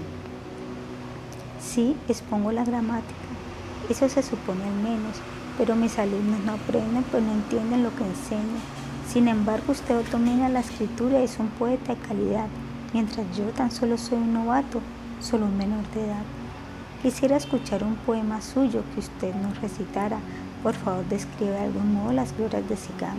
sí, 1.59 1.98
expongo 2.08 2.51
la 2.51 2.64
gramática. 2.64 3.16
Eso 3.90 4.08
se 4.08 4.22
supone 4.22 4.66
al 4.66 4.75
menos, 4.83 5.17
pero 5.58 5.75
mis 5.75 5.98
alumnos 5.98 6.41
no 6.41 6.53
aprenden 6.53 7.03
pues 7.09 7.24
no 7.24 7.32
entienden 7.32 7.82
lo 7.82 7.95
que 7.95 8.03
enseño. 8.03 8.59
Sin 9.11 9.27
embargo, 9.27 9.72
usted 9.72 10.06
domina 10.11 10.48
la 10.48 10.59
escritura 10.59 11.22
y 11.22 11.24
es 11.24 11.40
un 11.40 11.48
poeta 11.48 11.95
de 11.95 12.01
calidad 12.01 12.48
mientras 12.94 13.26
yo 13.36 13.45
tan 13.45 13.72
solo 13.72 13.98
soy 13.98 14.18
un 14.18 14.34
novato, 14.34 14.82
solo 15.22 15.45
un 15.45 15.58
menor 15.58 15.84
de 15.94 16.06
edad. 16.06 16.24
Quisiera 17.02 17.38
escuchar 17.38 17.84
un 17.84 17.95
poema 17.95 18.42
suyo 18.42 18.84
que 18.94 19.00
usted 19.00 19.34
nos 19.36 19.60
recitara. 19.60 20.20
Por 20.61 20.76
favor, 20.76 21.03
describe 21.10 21.52
de 21.52 21.60
algún 21.60 21.94
modo 21.94 22.14
las 22.14 22.36
glorias 22.38 22.68
de 22.70 22.78
Siganga. 22.78 23.16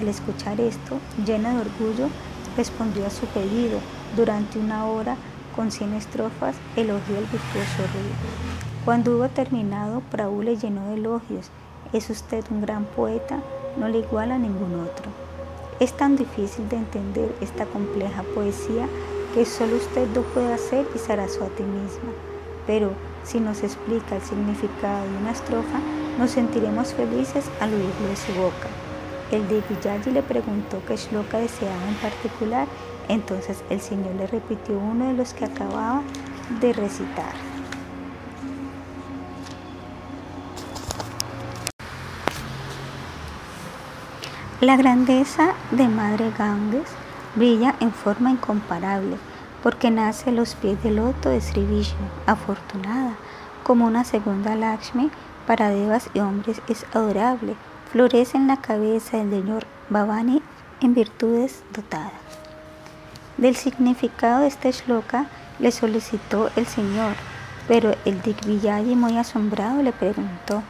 Al 0.00 0.08
escuchar 0.08 0.60
esto, 0.60 0.98
llena 1.26 1.50
de 1.50 1.60
orgullo, 1.60 2.08
respondió 2.56 3.06
a 3.06 3.10
su 3.10 3.26
pedido. 3.26 3.78
Durante 4.16 4.58
una 4.58 4.86
hora, 4.86 5.16
con 5.54 5.70
cien 5.70 5.92
estrofas, 5.94 6.56
elogió 6.76 7.18
el 7.18 7.24
virtuoso 7.24 7.82
rey. 7.92 8.12
Cuando 8.84 9.16
hubo 9.16 9.28
terminado, 9.28 10.00
Prabhu 10.10 10.42
le 10.42 10.56
llenó 10.56 10.88
de 10.88 10.94
elogios. 10.94 11.50
Es 11.92 12.08
usted 12.08 12.44
un 12.50 12.62
gran 12.62 12.84
poeta, 12.84 13.40
no 13.76 13.88
le 13.88 13.98
iguala 13.98 14.36
a 14.36 14.38
ningún 14.38 14.80
otro. 14.80 15.10
Es 15.80 15.92
tan 15.96 16.16
difícil 16.16 16.68
de 16.68 16.76
entender 16.76 17.34
esta 17.40 17.66
compleja 17.66 18.22
poesía 18.34 18.88
que 19.34 19.44
solo 19.44 19.76
usted 19.76 20.06
lo 20.14 20.22
puede 20.22 20.52
hacer 20.52 20.86
y 20.94 20.98
Saraswati 20.98 21.52
a 21.52 21.56
ti 21.56 21.62
misma. 21.62 22.12
Pero 22.66 22.92
si 23.24 23.40
nos 23.40 23.62
explica 23.62 24.16
el 24.16 24.22
significado 24.22 25.04
de 25.04 25.16
una 25.16 25.32
estrofa, 25.32 25.80
nos 26.18 26.30
sentiremos 26.32 26.92
felices 26.92 27.50
al 27.60 27.72
oírlo 27.72 28.08
de 28.08 28.16
su 28.16 28.32
boca. 28.34 28.68
El 29.30 29.48
Diviyaji 29.48 30.10
le 30.10 30.22
preguntó 30.22 30.82
qué 30.86 30.96
shloka 30.96 31.38
deseaba 31.38 31.88
en 31.88 31.94
particular, 31.94 32.68
entonces 33.08 33.64
el 33.70 33.80
Señor 33.80 34.14
le 34.16 34.26
repitió 34.26 34.78
uno 34.78 35.08
de 35.08 35.14
los 35.14 35.32
que 35.32 35.46
acababa 35.46 36.02
de 36.60 36.72
recitar. 36.74 37.51
La 44.62 44.76
grandeza 44.76 45.54
de 45.72 45.88
Madre 45.88 46.32
Ganges 46.38 46.88
brilla 47.34 47.74
en 47.80 47.90
forma 47.92 48.30
incomparable 48.30 49.16
porque 49.60 49.90
nace 49.90 50.30
a 50.30 50.32
los 50.32 50.54
pies 50.54 50.80
del 50.84 50.94
loto 50.96 51.30
de 51.30 51.40
Sri 51.40 51.64
Vishnu, 51.64 52.06
afortunada, 52.26 53.16
como 53.64 53.86
una 53.86 54.04
segunda 54.04 54.54
Lakshmi 54.54 55.10
para 55.48 55.70
devas 55.70 56.10
y 56.14 56.20
hombres 56.20 56.62
es 56.68 56.86
adorable, 56.94 57.56
florece 57.90 58.36
en 58.36 58.46
la 58.46 58.58
cabeza 58.58 59.16
del 59.16 59.30
señor 59.30 59.66
Bhavani 59.90 60.40
en 60.80 60.94
virtudes 60.94 61.64
dotadas. 61.74 62.12
Del 63.38 63.56
significado 63.56 64.42
de 64.42 64.46
este 64.46 64.70
shloka 64.70 65.26
le 65.58 65.72
solicitó 65.72 66.50
el 66.54 66.66
Señor, 66.68 67.16
pero 67.66 67.96
el 68.04 68.22
Digvijayi 68.22 68.94
muy 68.94 69.18
asombrado 69.18 69.82
le 69.82 69.90
preguntó, 69.90 70.62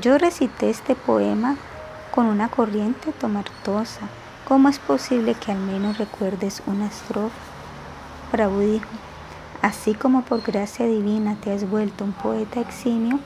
yo 0.00 0.16
recité 0.16 0.70
este 0.70 0.94
poema 0.94 1.56
con 2.10 2.26
una 2.26 2.48
corriente 2.48 3.12
tomartosa. 3.12 4.00
¿Cómo 4.46 4.68
es 4.68 4.78
posible 4.78 5.34
que 5.34 5.52
al 5.52 5.58
menos 5.58 5.98
recuerdes 5.98 6.62
una 6.66 6.86
estrofa? 6.86 7.34
Prabhu 8.32 8.60
dijo, 8.60 8.88
así 9.62 9.94
como 9.94 10.22
por 10.22 10.42
gracia 10.42 10.86
divina 10.86 11.36
te 11.40 11.52
has 11.52 11.68
vuelto 11.68 12.04
un 12.04 12.12
poeta 12.12 12.60
eximio, 12.60 13.20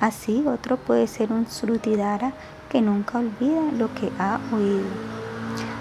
así 0.00 0.44
otro 0.46 0.76
puede 0.76 1.06
ser 1.06 1.32
un 1.32 1.46
Srutidara 1.46 2.32
que 2.70 2.80
nunca 2.80 3.18
olvida 3.18 3.72
lo 3.76 3.92
que 3.94 4.10
ha 4.18 4.40
oído. 4.52 4.88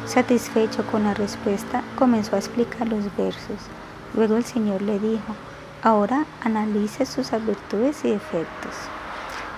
Satisfecho 0.05 0.85
con 0.87 1.03
la 1.03 1.13
respuesta, 1.13 1.83
comenzó 1.97 2.35
a 2.35 2.39
explicar 2.39 2.87
los 2.87 3.15
versos. 3.15 3.59
Luego 4.15 4.37
el 4.37 4.43
Señor 4.43 4.81
le 4.81 4.99
dijo, 4.99 5.35
ahora 5.83 6.25
analice 6.43 7.05
sus 7.05 7.31
virtudes 7.31 8.03
y 8.03 8.09
defectos. 8.09 8.73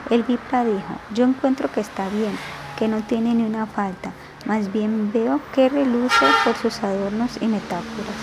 El 0.10 0.24
Vipra 0.24 0.66
dijo, 0.66 1.00
yo 1.14 1.26
encuentro 1.26 1.72
que 1.72 1.80
está 1.80 2.10
bien, 2.10 2.38
que 2.82 2.88
no 2.88 3.04
tiene 3.04 3.36
ni 3.36 3.44
una 3.44 3.68
falta, 3.68 4.12
más 4.48 4.74
bien 4.74 5.12
veo 5.14 5.40
que 5.54 5.70
reluce 5.70 6.26
por 6.44 6.56
sus 6.56 6.82
adornos 6.82 7.38
y 7.40 7.46
metáforas. 7.46 8.16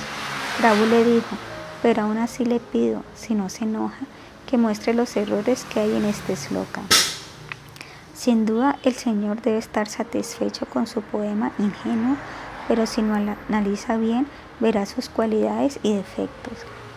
Prabhu 0.58 0.84
le 0.86 1.04
dijo, 1.04 1.36
pero 1.80 2.02
aún 2.02 2.18
así 2.18 2.44
le 2.44 2.58
pido, 2.58 3.04
si 3.14 3.36
no 3.36 3.50
se 3.50 3.62
enoja, 3.62 4.00
que 4.48 4.58
muestre 4.58 4.94
los 4.94 5.16
errores 5.16 5.64
que 5.72 5.78
hay 5.78 5.94
en 5.94 6.04
este 6.06 6.34
sloka. 6.34 6.80
Sin 8.14 8.46
duda 8.46 8.80
el 8.82 8.94
Señor 8.94 9.42
debe 9.42 9.58
estar 9.58 9.86
satisfecho 9.86 10.66
con 10.66 10.88
su 10.88 11.02
poema 11.02 11.52
ingenuo, 11.60 12.16
pero 12.66 12.86
si 12.86 13.00
no 13.00 13.14
analiza 13.14 13.96
bien, 13.96 14.26
verá 14.58 14.86
sus 14.86 15.08
cualidades 15.08 15.78
y 15.84 15.94
defectos. 15.94 16.54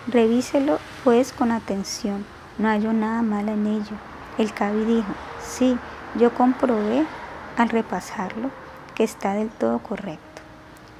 Revíselo 0.07 0.79
pues 1.03 1.31
con 1.31 1.51
atención, 1.51 2.25
no 2.57 2.69
hallo 2.69 2.91
nada 2.91 3.21
malo 3.21 3.51
en 3.51 3.67
ello. 3.67 3.95
El 4.39 4.51
Kavi 4.51 4.83
dijo, 4.83 5.13
sí, 5.43 5.77
yo 6.15 6.33
comprobé 6.33 7.05
al 7.57 7.69
repasarlo 7.69 8.49
que 8.95 9.03
está 9.03 9.33
del 9.33 9.49
todo 9.49 9.79
correcto. 9.79 10.41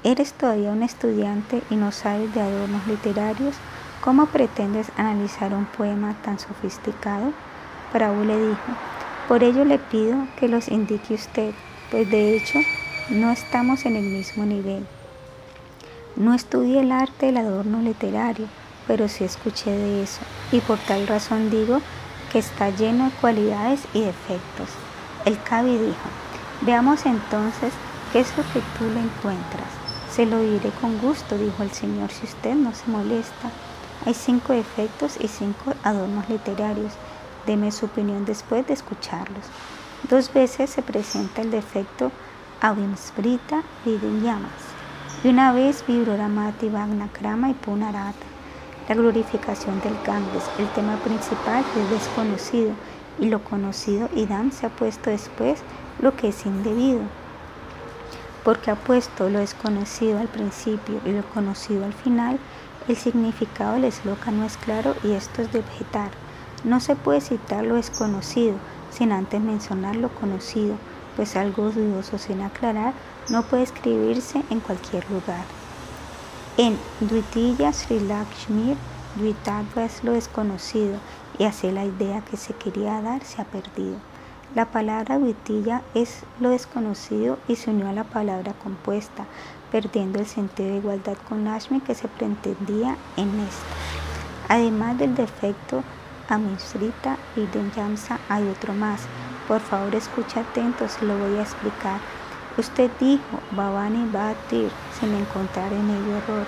¿Eres 0.04 0.32
todavía 0.32 0.70
un 0.70 0.82
estudiante 0.82 1.62
y 1.70 1.76
no 1.76 1.92
sabes 1.92 2.34
de 2.34 2.40
adornos 2.40 2.86
literarios? 2.86 3.54
¿Cómo 4.00 4.26
pretendes 4.26 4.90
analizar 4.96 5.54
un 5.54 5.66
poema 5.66 6.14
tan 6.24 6.38
sofisticado? 6.38 7.32
Prabhu 7.92 8.24
le 8.24 8.48
dijo, 8.48 8.72
por 9.28 9.44
ello 9.44 9.64
le 9.64 9.78
pido 9.78 10.26
que 10.38 10.48
los 10.48 10.68
indique 10.68 11.14
usted, 11.14 11.52
pues 11.90 12.10
de 12.10 12.36
hecho 12.36 12.58
no 13.10 13.30
estamos 13.30 13.86
en 13.86 13.96
el 13.96 14.04
mismo 14.04 14.44
nivel. 14.44 14.86
No 16.16 16.34
estudié 16.34 16.80
el 16.80 16.90
arte 16.90 17.26
del 17.26 17.36
adorno 17.36 17.80
literario, 17.80 18.46
pero 18.86 19.08
sí 19.08 19.24
escuché 19.24 19.70
de 19.70 20.02
eso, 20.02 20.20
y 20.50 20.60
por 20.60 20.78
tal 20.78 21.06
razón 21.06 21.50
digo 21.50 21.80
que 22.32 22.40
está 22.40 22.70
lleno 22.70 23.04
de 23.04 23.10
cualidades 23.20 23.82
y 23.94 24.00
defectos. 24.00 24.68
El 25.24 25.40
Kavi 25.42 25.78
dijo, 25.78 26.08
Veamos 26.64 27.06
entonces 27.06 27.72
qué 28.12 28.20
es 28.20 28.36
lo 28.36 28.44
que 28.44 28.60
tú 28.78 28.84
le 28.94 29.00
encuentras. 29.00 29.66
Se 30.12 30.26
lo 30.26 30.38
diré 30.38 30.70
con 30.80 30.96
gusto, 30.98 31.36
dijo 31.36 31.64
el 31.64 31.72
Señor, 31.72 32.12
si 32.12 32.24
usted 32.24 32.54
no 32.54 32.72
se 32.72 32.88
molesta. 32.88 33.50
Hay 34.06 34.14
cinco 34.14 34.52
efectos 34.52 35.16
y 35.18 35.26
cinco 35.26 35.74
adornos 35.82 36.28
literarios. 36.28 36.92
Deme 37.46 37.72
su 37.72 37.86
opinión 37.86 38.24
después 38.24 38.64
de 38.66 38.74
escucharlos. 38.74 39.44
Dos 40.08 40.32
veces 40.32 40.70
se 40.70 40.82
presenta 40.82 41.42
el 41.42 41.50
defecto 41.50 42.12
Avimsprita 42.60 43.64
Llamas. 43.84 44.62
Y 45.24 45.28
una 45.28 45.52
vez 45.52 45.84
Vibroramati 45.88 46.70
Krama 47.12 47.50
y 47.50 47.54
Punarata. 47.54 48.26
La 48.88 48.94
glorificación 48.94 49.80
del 49.80 49.96
Ganges, 50.04 50.44
el 50.58 50.68
tema 50.74 50.96
principal 50.98 51.64
es 51.76 51.90
desconocido 51.90 52.72
y 53.18 53.30
lo 53.30 53.42
conocido 53.42 54.08
Idam 54.14 54.52
se 54.52 54.66
ha 54.66 54.70
puesto 54.70 55.10
después 55.10 55.62
lo 56.00 56.16
que 56.16 56.28
es 56.28 56.46
indebido, 56.46 57.00
porque 58.44 58.70
ha 58.70 58.76
puesto 58.76 59.28
lo 59.28 59.38
desconocido 59.38 60.18
al 60.18 60.28
principio 60.28 61.00
y 61.04 61.12
lo 61.12 61.22
conocido 61.24 61.84
al 61.84 61.92
final, 61.92 62.38
el 62.88 62.96
significado 62.96 63.74
del 63.74 63.84
esloca 63.84 64.30
no 64.30 64.44
es 64.44 64.56
claro 64.56 64.96
y 65.04 65.12
esto 65.12 65.42
es 65.42 65.52
de 65.52 65.60
objetar. 65.60 66.10
No 66.64 66.80
se 66.80 66.96
puede 66.96 67.20
citar 67.20 67.64
lo 67.64 67.76
desconocido 67.76 68.56
sin 68.90 69.12
antes 69.12 69.40
mencionar 69.40 69.96
lo 69.96 70.08
conocido, 70.08 70.76
pues 71.16 71.36
algo 71.36 71.70
dudoso 71.70 72.18
sin 72.18 72.42
aclarar 72.42 72.94
no 73.28 73.42
puede 73.44 73.62
escribirse 73.62 74.42
en 74.50 74.60
cualquier 74.60 75.08
lugar. 75.10 75.44
En 76.56 76.76
Duitilla 77.00 77.72
Sri 77.72 78.00
Lakshmi, 78.00 78.76
Duitadva 79.16 79.84
es 79.84 80.02
lo 80.04 80.12
desconocido 80.12 80.98
y 81.38 81.44
así 81.44 81.70
la 81.70 81.84
idea 81.84 82.20
que 82.22 82.36
se 82.36 82.54
quería 82.54 83.00
dar 83.00 83.24
se 83.24 83.40
ha 83.40 83.44
perdido. 83.44 83.96
La 84.54 84.66
palabra 84.66 85.16
vitilla 85.16 85.80
es 85.94 86.24
lo 86.38 86.50
desconocido 86.50 87.38
y 87.48 87.56
se 87.56 87.70
unió 87.70 87.88
a 87.88 87.94
la 87.94 88.04
palabra 88.04 88.52
compuesta, 88.62 89.24
perdiendo 89.70 90.18
el 90.18 90.26
sentido 90.26 90.68
de 90.68 90.76
igualdad 90.76 91.16
con 91.26 91.44
Lashmi 91.44 91.80
que 91.80 91.94
se 91.94 92.06
pretendía 92.06 92.98
en 93.16 93.40
esta. 93.40 93.64
Además 94.50 94.98
del 94.98 95.14
defecto 95.14 95.82
Amisrita 96.28 97.16
y 97.34 97.46
Denyamsa 97.46 98.18
hay 98.28 98.46
otro 98.46 98.74
más. 98.74 99.00
Por 99.48 99.60
favor, 99.60 99.94
escucha 99.94 100.40
atentos, 100.40 101.00
lo 101.00 101.16
voy 101.16 101.38
a 101.38 101.42
explicar. 101.42 101.98
Usted 102.58 102.90
dijo, 103.00 103.40
Bhavani 103.52 104.04
Bhatir, 104.12 104.70
sin 105.00 105.14
encontrar 105.14 105.72
en 105.72 105.88
ello 105.88 106.16
error. 106.18 106.46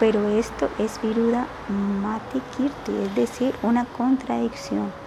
Pero 0.00 0.26
esto 0.30 0.70
es 0.78 0.98
viruda 1.02 1.46
mati 1.68 2.40
kirti, 2.56 2.96
es 3.04 3.14
decir, 3.14 3.54
una 3.62 3.84
contradicción. 3.84 5.03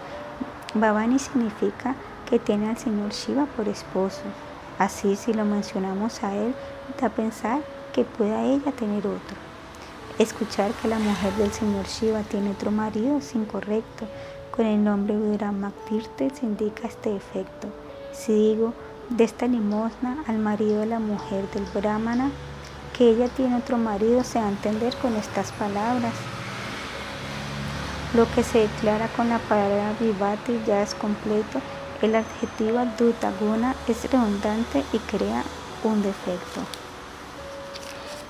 Bhavani 0.73 1.19
significa 1.19 1.95
que 2.29 2.39
tiene 2.39 2.69
al 2.69 2.77
señor 2.77 3.11
Shiva 3.11 3.45
por 3.45 3.67
esposo. 3.67 4.21
Así, 4.77 5.15
si 5.15 5.33
lo 5.33 5.45
mencionamos 5.45 6.23
a 6.23 6.35
él, 6.35 6.53
da 6.99 7.09
pensar 7.09 7.61
que 7.93 8.03
pueda 8.03 8.43
ella 8.43 8.71
tener 8.71 9.07
otro. 9.07 9.37
Escuchar 10.19 10.71
que 10.73 10.87
la 10.87 10.99
mujer 10.99 11.33
del 11.33 11.51
señor 11.51 11.85
Shiva 11.85 12.21
tiene 12.21 12.51
otro 12.51 12.71
marido 12.71 13.17
es 13.17 13.33
incorrecto. 13.35 14.05
Con 14.51 14.65
el 14.65 14.83
nombre 14.83 15.15
Maktirte 15.51 16.31
se 16.31 16.45
indica 16.45 16.87
este 16.87 17.15
efecto. 17.15 17.67
Si 18.11 18.33
digo 18.33 18.73
de 19.09 19.23
esta 19.23 19.47
limosna 19.47 20.23
al 20.27 20.39
marido 20.39 20.79
de 20.79 20.87
la 20.87 20.99
mujer 20.99 21.49
del 21.51 21.65
Brahmana, 21.73 22.31
que 22.97 23.09
ella 23.11 23.29
tiene 23.29 23.57
otro 23.57 23.77
marido, 23.77 24.23
se 24.23 24.39
va 24.39 24.47
a 24.47 24.49
entender 24.49 24.95
con 24.97 25.15
estas 25.15 25.51
palabras. 25.51 26.13
Lo 28.13 28.25
que 28.31 28.43
se 28.43 28.59
declara 28.59 29.09
con 29.09 29.29
la 29.29 29.39
palabra 29.39 29.93
vivati 29.99 30.61
ya 30.65 30.81
es 30.81 30.95
completo. 30.95 31.59
El 32.01 32.15
adjetivo 32.15 32.85
dutaguna 32.97 33.75
es 33.87 34.03
redundante 34.09 34.83
y 34.93 34.99
crea 34.99 35.43
un 35.83 36.01
defecto. 36.01 36.61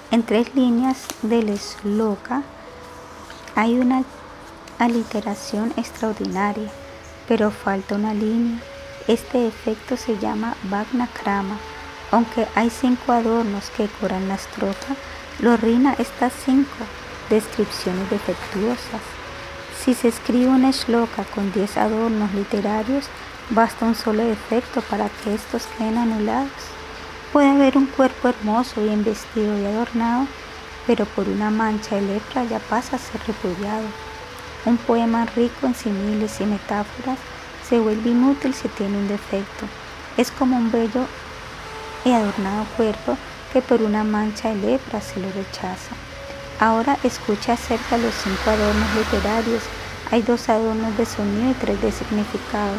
En 0.09 0.23
tres 0.23 0.55
líneas 0.55 1.05
del 1.21 1.57
sloka 1.59 2.41
hay 3.55 3.77
una 3.77 4.03
aliteración 4.79 5.73
extraordinaria, 5.77 6.69
pero 7.27 7.51
falta 7.51 7.95
una 7.95 8.13
línea. 8.13 8.59
Este 9.07 9.47
efecto 9.47 9.95
se 9.95 10.17
llama 10.17 10.55
Vagna 10.63 11.07
Krama. 11.07 11.57
Aunque 12.11 12.47
hay 12.55 12.69
cinco 12.69 13.11
adornos 13.11 13.69
que 13.71 13.83
decoran 13.83 14.27
la 14.27 14.35
estrofa, 14.35 14.95
lo 15.39 15.55
rina 15.57 15.93
estas 15.99 16.33
cinco 16.45 16.77
descripciones 17.29 18.09
defectuosas. 18.09 19.16
Si 19.87 19.93
se 19.93 20.09
escribe 20.09 20.47
una 20.47 20.71
shloka 20.71 21.23
con 21.33 21.49
diez 21.53 21.77
adornos 21.77 22.33
literarios, 22.33 23.05
basta 23.51 23.85
un 23.85 23.95
solo 23.95 24.21
defecto 24.21 24.81
para 24.81 25.07
que 25.07 25.33
estos 25.33 25.65
queden 25.77 25.97
anulados. 25.97 26.51
Puede 27.31 27.51
haber 27.51 27.77
un 27.77 27.85
cuerpo 27.85 28.27
hermoso, 28.27 28.83
bien 28.83 29.05
vestido 29.05 29.57
y 29.57 29.65
adornado, 29.65 30.27
pero 30.85 31.05
por 31.05 31.29
una 31.29 31.51
mancha 31.51 31.95
de 31.95 32.01
lepra 32.01 32.43
ya 32.43 32.59
pasa 32.59 32.97
a 32.97 32.99
ser 32.99 33.21
repudiado. 33.25 33.87
Un 34.65 34.75
poema 34.75 35.25
rico 35.37 35.67
en 35.67 35.73
similes 35.73 36.41
y 36.41 36.43
metáforas 36.43 37.17
se 37.69 37.79
vuelve 37.79 38.09
inútil 38.09 38.53
si 38.53 38.67
tiene 38.67 38.97
un 38.97 39.07
defecto. 39.07 39.67
Es 40.17 40.31
como 40.31 40.57
un 40.57 40.69
bello 40.69 41.05
y 42.03 42.11
adornado 42.11 42.65
cuerpo 42.75 43.17
que 43.53 43.61
por 43.61 43.81
una 43.81 44.03
mancha 44.03 44.49
de 44.49 44.55
lepra 44.55 44.99
se 44.99 45.21
lo 45.21 45.31
rechaza. 45.31 45.95
Ahora 46.59 46.97
escucha 47.03 47.53
acerca 47.53 47.97
de 47.97 48.03
los 48.03 48.15
cinco 48.15 48.49
adornos 48.49 48.95
literarios. 48.95 49.63
Hay 50.11 50.21
dos 50.21 50.49
adornos 50.49 50.97
de 50.97 51.05
sonido 51.05 51.51
y 51.51 51.53
tres 51.53 51.81
de 51.81 51.91
significado. 51.91 52.73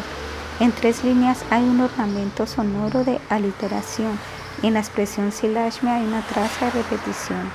En 0.59 0.71
tres 0.71 1.03
líneas 1.03 1.43
hay 1.49 1.63
un 1.63 1.79
ornamento 1.79 2.45
sonoro 2.45 3.03
de 3.03 3.19
aliteración 3.29 4.17
en 4.61 4.73
la 4.73 4.81
expresión 4.81 5.31
silashmi 5.31 5.89
hay 5.89 6.05
una 6.05 6.21
traza 6.21 6.65
de 6.65 6.71
repetición. 6.71 7.49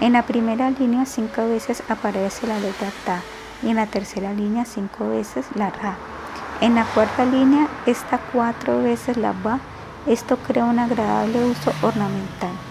En 0.00 0.14
la 0.14 0.22
primera 0.22 0.70
línea 0.70 1.04
cinco 1.04 1.46
veces 1.46 1.82
aparece 1.90 2.46
la 2.46 2.58
letra 2.58 2.90
ta 3.04 3.20
y 3.62 3.68
en 3.68 3.76
la 3.76 3.86
tercera 3.86 4.32
línea 4.32 4.64
cinco 4.64 5.10
veces 5.10 5.44
la 5.54 5.68
ra. 5.68 5.96
En 6.62 6.74
la 6.74 6.84
cuarta 6.84 7.26
línea 7.26 7.68
está 7.84 8.18
cuatro 8.32 8.82
veces 8.82 9.18
la 9.18 9.32
ba. 9.32 9.60
Esto 10.06 10.38
crea 10.38 10.64
un 10.64 10.78
agradable 10.78 11.44
uso 11.44 11.70
ornamental. 11.82 12.67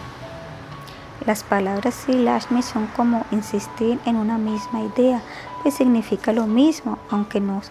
Las 1.27 1.43
palabras 1.43 1.93
silashmi 1.93 2.63
son 2.63 2.87
como 2.95 3.25
insistir 3.31 3.99
en 4.05 4.15
una 4.15 4.37
misma 4.37 4.79
idea, 4.79 5.21
que 5.61 5.71
significa 5.71 6.31
lo 6.31 6.47
mismo, 6.47 6.99
aunque 7.11 7.41
no 7.41 7.61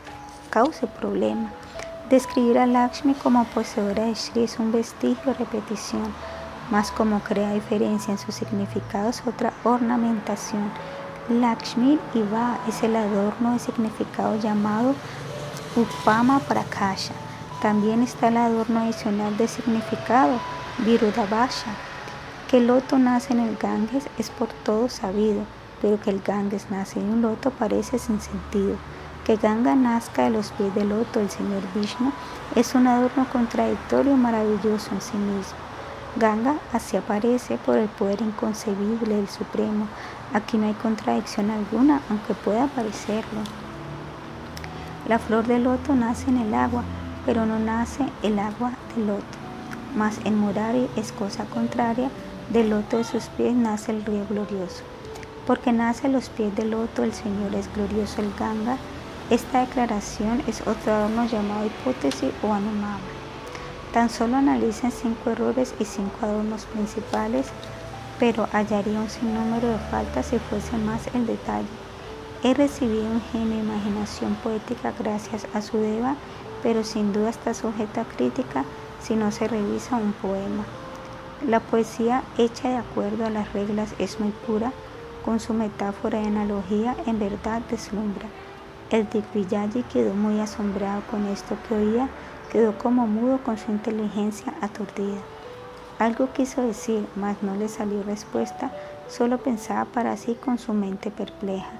cause 0.51 0.87
problema. 0.87 1.51
Describir 2.11 2.59
a 2.59 2.67
Lakshmi 2.67 3.15
como 3.15 3.47
poseedora 3.47 4.05
de 4.05 4.13
Shri 4.13 4.43
es 4.43 4.59
un 4.59 4.73
vestigio 4.73 5.33
de 5.33 5.39
repetición, 5.39 6.13
más 6.71 6.91
como 6.91 7.21
crea 7.21 7.55
diferencia 7.55 8.13
en 8.13 8.19
su 8.19 8.31
significado 8.31 9.09
es 9.09 9.23
otra 9.27 9.55
ornamentación. 9.65 10.71
Lakshmi 11.31 11.99
Iva 12.13 12.59
es 12.69 12.83
el 12.83 12.95
adorno 12.95 13.55
de 13.55 13.59
significado 13.59 14.39
llamado 14.39 14.95
Upama 15.75 16.41
Prakasha. 16.41 17.15
También 17.63 18.03
está 18.03 18.29
el 18.29 18.37
adorno 18.37 18.81
adicional 18.81 19.35
de 19.39 19.49
significado, 19.49 20.39
Virudabasha. 20.85 21.86
Que 22.49 22.59
el 22.59 22.69
loto 22.69 22.99
nace 22.99 23.33
en 23.33 23.41
el 23.41 23.57
Ganges 23.57 24.09
es 24.19 24.31
por 24.31 24.49
todo 24.49 24.89
sabido, 24.89 25.43
pero 25.83 26.01
que 26.01 26.11
el 26.11 26.21
Ganges 26.21 26.71
nace 26.71 27.01
en 27.01 27.11
un 27.11 27.23
loto 27.23 27.51
parece 27.51 27.99
sin 27.99 28.21
sentido. 28.21 28.77
Que 29.25 29.37
Ganga 29.37 29.75
nazca 29.75 30.23
de 30.23 30.31
los 30.31 30.53
pies 30.53 30.73
del 30.77 30.91
loto 30.91 31.19
del 31.19 31.29
Señor 31.29 31.63
Vishnu 31.75 32.13
es 32.55 32.77
un 32.77 32.87
adorno 32.87 33.27
contradictorio 33.33 34.17
maravilloso 34.17 34.91
en 34.93 35.01
sí 35.01 35.17
mismo. 35.17 35.59
Ganga 36.15 36.55
así 36.73 36.97
aparece 36.97 37.59
por 37.59 37.77
el 37.77 37.89
poder 37.89 38.23
inconcebible 38.23 39.17
del 39.17 39.29
Supremo. 39.29 39.89
Aquí 40.33 40.57
no 40.57 40.69
hay 40.69 40.75
contradicción 40.75 41.51
alguna, 41.51 42.01
aunque 42.09 42.35
pueda 42.35 42.69
parecerlo. 42.69 43.41
La 45.09 45.19
flor 45.19 45.49
del 45.49 45.65
loto 45.65 45.97
nace 45.97 46.31
en 46.31 46.39
el 46.39 46.55
agua, 46.55 46.85
pero 47.27 47.45
no 47.45 47.59
nace 47.59 48.07
el 48.23 48.39
agua 48.39 48.71
del 48.95 49.09
loto. 49.09 49.25
Mas 49.97 50.21
en 50.25 50.39
Murari 50.39 50.89
es 50.95 51.11
cosa 51.11 51.45
contraria, 51.47 52.11
del 52.51 52.71
loto 52.71 52.99
de 52.99 53.05
sus 53.05 53.25
pies 53.25 53.55
nace 53.55 53.93
el 53.93 54.05
río 54.05 54.27
glorioso. 54.29 54.83
Porque 55.47 55.73
nace 55.73 56.07
a 56.07 56.11
los 56.11 56.29
pies 56.29 56.55
del 56.55 56.71
loto 56.71 57.03
el 57.03 57.13
Señor 57.13 57.55
es 57.55 57.73
glorioso 57.75 58.21
el 58.21 58.33
Ganga, 58.39 58.77
esta 59.31 59.61
declaración 59.61 60.43
es 60.47 60.61
otro 60.61 60.93
adorno 60.93 61.27
llamado 61.27 61.67
hipótesis 61.67 62.31
o 62.43 62.53
anumama. 62.53 63.01
Tan 63.93 64.09
solo 64.09 64.37
analicen 64.37 64.93
cinco 64.93 65.31
errores 65.31 65.75
y 65.81 65.85
cinco 65.85 66.19
adornos 66.23 66.65
principales, 66.67 67.47
pero 68.21 68.49
hallaría 68.53 69.01
un 69.01 69.11
sinnúmero 69.11 69.69
de 69.69 69.79
faltas 69.91 70.27
si 70.27 70.39
fuese 70.39 70.77
más 70.79 71.09
el 71.15 71.27
detalle. 71.27 71.67
He 72.45 72.55
recibido 72.55 73.05
un 73.05 73.21
genio 73.33 73.59
imaginación 73.59 74.35
poética 74.37 74.93
gracias 74.99 75.47
a 75.55 75.63
su 75.63 75.79
deva, 75.79 76.15
pero 76.63 76.85
sin 76.85 77.13
duda 77.13 77.31
está 77.31 77.55
sujeta 77.55 78.03
a 78.03 78.05
crítica 78.05 78.65
si 79.03 79.17
no 79.17 79.33
se 79.33 79.49
revisa 79.49 79.97
un 79.97 80.13
poema. 80.13 80.65
La 81.45 81.61
poesía 81.61 82.23
hecha 82.39 82.71
de 82.71 82.77
acuerdo 82.77 83.27
a 83.27 83.31
las 83.31 83.53
reglas 83.53 83.95
es 83.99 84.19
muy 84.19 84.31
pura, 84.47 84.73
con 85.23 85.39
su 85.39 85.53
metáfora 85.53 86.23
y 86.23 86.27
analogía 86.27 86.97
en 87.05 87.19
verdad 87.19 87.61
deslumbra. 87.71 88.27
El 88.91 89.09
Digvijayi 89.11 89.83
quedó 89.83 90.15
muy 90.15 90.41
asombrado 90.41 91.03
con 91.11 91.27
esto 91.27 91.59
que 91.69 91.75
oía, 91.75 92.09
quedó 92.51 92.79
como 92.79 93.07
mudo 93.07 93.39
con 93.45 93.59
su 93.59 93.71
inteligencia 93.71 94.55
aturdida. 94.63 95.21
Algo 95.99 96.33
quiso 96.33 96.63
decir, 96.63 97.07
mas 97.17 97.43
no 97.43 97.55
le 97.55 97.69
salió 97.69 98.03
respuesta, 98.03 98.73
solo 99.09 99.39
pensaba 99.39 99.85
para 99.85 100.17
sí 100.17 100.37
con 100.43 100.59
su 100.59 100.73
mente 100.73 101.11
perpleja. 101.11 101.73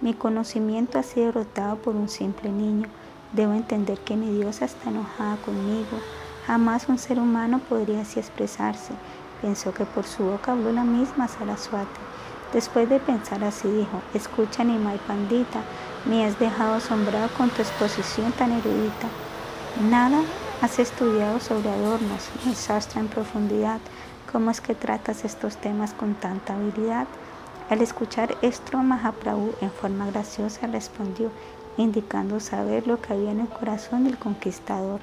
Mi 0.00 0.14
conocimiento 0.14 0.98
ha 0.98 1.02
sido 1.02 1.32
rotado 1.32 1.76
por 1.76 1.94
un 1.94 2.08
simple 2.08 2.50
niño. 2.50 2.88
Debo 3.32 3.52
entender 3.52 3.98
que 3.98 4.16
mi 4.16 4.30
diosa 4.30 4.64
está 4.64 4.90
enojada 4.90 5.36
conmigo. 5.36 5.98
Jamás 6.46 6.88
un 6.88 6.98
ser 6.98 7.18
humano 7.18 7.58
podría 7.58 8.02
así 8.02 8.20
expresarse. 8.20 8.92
Pensó 9.42 9.74
que 9.74 9.84
por 9.84 10.04
su 10.04 10.24
boca 10.24 10.52
habló 10.52 10.72
la 10.72 10.84
misma 10.84 11.26
Saraswati. 11.26 12.00
Después 12.52 12.88
de 12.88 13.00
pensar 13.00 13.42
así 13.42 13.68
dijo, 13.68 14.00
escucha 14.14 14.62
Nimai 14.62 14.98
Pandita, 14.98 15.60
me 16.04 16.24
has 16.24 16.38
dejado 16.38 16.74
asombrado 16.74 17.28
con 17.36 17.50
tu 17.50 17.62
exposición 17.62 18.30
tan 18.32 18.52
erudita. 18.52 19.08
Nada 19.90 20.20
has 20.62 20.78
estudiado 20.78 21.40
sobre 21.40 21.68
adornos, 21.68 22.30
el 22.46 22.54
sastra 22.54 23.00
en 23.00 23.08
profundidad. 23.08 23.80
¿Cómo 24.30 24.52
es 24.52 24.60
que 24.60 24.74
tratas 24.74 25.24
estos 25.24 25.56
temas 25.56 25.92
con 25.92 26.14
tanta 26.14 26.54
habilidad? 26.54 27.08
Al 27.68 27.82
escuchar 27.82 28.36
esto, 28.42 28.78
Mahaprabhu 28.78 29.52
en 29.60 29.72
forma 29.72 30.06
graciosa 30.06 30.68
respondió, 30.68 31.32
indicando 31.76 32.38
saber 32.38 32.86
lo 32.86 33.00
que 33.00 33.12
había 33.12 33.32
en 33.32 33.40
el 33.40 33.48
corazón 33.48 34.04
del 34.04 34.16
conquistador. 34.16 35.00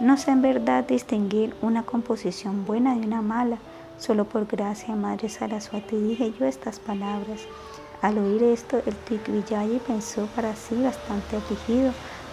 No 0.00 0.16
sé 0.16 0.32
en 0.32 0.42
verdad 0.42 0.82
distinguir 0.84 1.54
una 1.62 1.84
composición 1.84 2.64
buena 2.64 2.96
de 2.96 3.06
una 3.06 3.22
mala. 3.22 3.58
Solo 3.96 4.24
por 4.24 4.44
gracia, 4.44 4.96
Madre 4.96 5.28
Saraswati, 5.28 5.94
dije 5.94 6.34
yo 6.38 6.46
estas 6.46 6.80
palabras. 6.80 7.42
Al 8.02 8.18
oír 8.18 8.42
esto, 8.42 8.82
el 8.86 8.94
Tigvijayi 8.96 9.78
pensó 9.86 10.26
para 10.34 10.56
sí 10.56 10.74
bastante 10.82 11.36
afligido, 11.36 11.92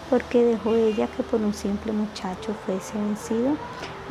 porque 0.09 0.43
dejó 0.43 0.73
ella 0.73 1.07
que 1.15 1.21
por 1.21 1.39
un 1.39 1.53
simple 1.53 1.91
muchacho 1.91 2.55
fuese 2.65 2.97
vencido. 2.97 3.55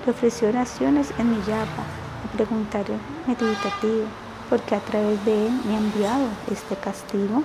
Le 0.07 0.13
ofreció 0.13 0.49
oraciones 0.49 1.13
en 1.19 1.31
mi 1.31 1.39
yapa 1.39 1.83
y 2.25 2.37
preguntario 2.37 2.95
meditativo, 3.27 4.05
porque 4.49 4.77
a 4.77 4.81
través 4.81 5.25
de 5.25 5.49
él 5.49 5.61
me 5.67 5.75
ha 5.75 5.79
enviado 5.79 6.29
este 6.53 6.77
castigo. 6.77 7.43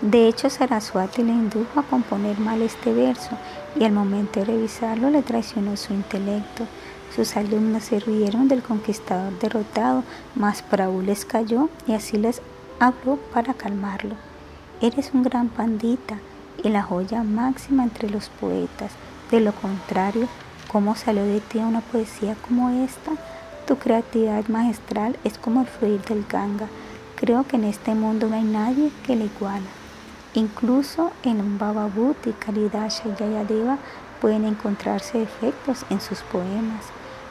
De 0.00 0.28
hecho, 0.28 0.50
Saraswati 0.50 1.22
le 1.22 1.32
indujo 1.32 1.80
a 1.80 1.82
componer 1.84 2.38
mal 2.38 2.62
este 2.62 2.92
verso 2.92 3.30
y 3.78 3.84
al 3.84 3.92
momento 3.92 4.40
de 4.40 4.46
revisarlo 4.46 5.10
le 5.10 5.22
traicionó 5.22 5.76
su 5.76 5.92
intelecto. 5.92 6.66
Sus 7.14 7.36
alumnos 7.36 7.84
se 7.84 8.00
rieron 8.00 8.48
del 8.48 8.62
conquistador 8.62 9.38
derrotado, 9.38 10.04
mas 10.34 10.62
Prabhu 10.62 11.02
les 11.02 11.24
cayó 11.24 11.68
y 11.86 11.92
así 11.92 12.16
les 12.16 12.42
habló 12.80 13.16
para 13.32 13.54
calmarlo. 13.54 14.16
Eres 14.80 15.10
un 15.14 15.22
gran 15.22 15.48
pandita 15.48 16.18
y 16.62 16.68
la 16.68 16.82
joya 16.82 17.22
máxima 17.22 17.84
entre 17.84 18.10
los 18.10 18.28
poetas. 18.28 18.92
De 19.30 19.40
lo 19.40 19.52
contrario, 19.52 20.28
¿cómo 20.70 20.94
salió 20.96 21.24
de 21.24 21.40
ti 21.40 21.58
una 21.58 21.80
poesía 21.80 22.36
como 22.46 22.70
esta? 22.70 23.12
Tu 23.66 23.76
creatividad 23.76 24.46
magistral 24.48 25.16
es 25.24 25.38
como 25.38 25.60
el 25.60 25.66
fluir 25.66 26.00
del 26.02 26.24
Ganga. 26.28 26.68
Creo 27.16 27.46
que 27.46 27.56
en 27.56 27.64
este 27.64 27.94
mundo 27.94 28.28
no 28.28 28.36
hay 28.36 28.44
nadie 28.44 28.90
que 29.04 29.16
le 29.16 29.26
iguala. 29.26 29.77
Incluso 30.34 31.10
en 31.22 31.58
Bhababuti, 31.58 32.32
Kalidasha 32.32 33.08
y 33.08 33.16
Jayadeva 33.16 33.78
pueden 34.20 34.44
encontrarse 34.44 35.18
defectos 35.18 35.86
en 35.90 36.00
sus 36.00 36.20
poemas, 36.20 36.84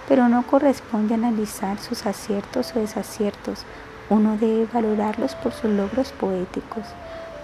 pero 0.07 0.27
no 0.29 0.43
corresponde 0.47 1.13
analizar 1.13 1.79
sus 1.79 2.05
aciertos 2.05 2.73
o 2.75 2.79
desaciertos. 2.79 3.65
Uno 4.09 4.37
debe 4.37 4.67
valorarlos 4.71 5.35
por 5.35 5.51
sus 5.53 5.69
logros 5.69 6.11
poéticos. 6.13 6.85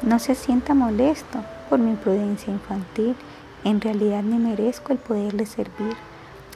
No 0.02 0.18
se 0.20 0.34
sienta 0.34 0.74
molesto 0.74 1.44
por 1.70 1.80
mi 1.80 1.92
imprudencia 1.92 2.52
infantil. 2.52 3.16
En 3.64 3.80
realidad 3.80 4.24
me 4.24 4.40
merezco 4.40 4.92
el 4.92 4.98
poderle 4.98 5.46
servir. 5.46 5.96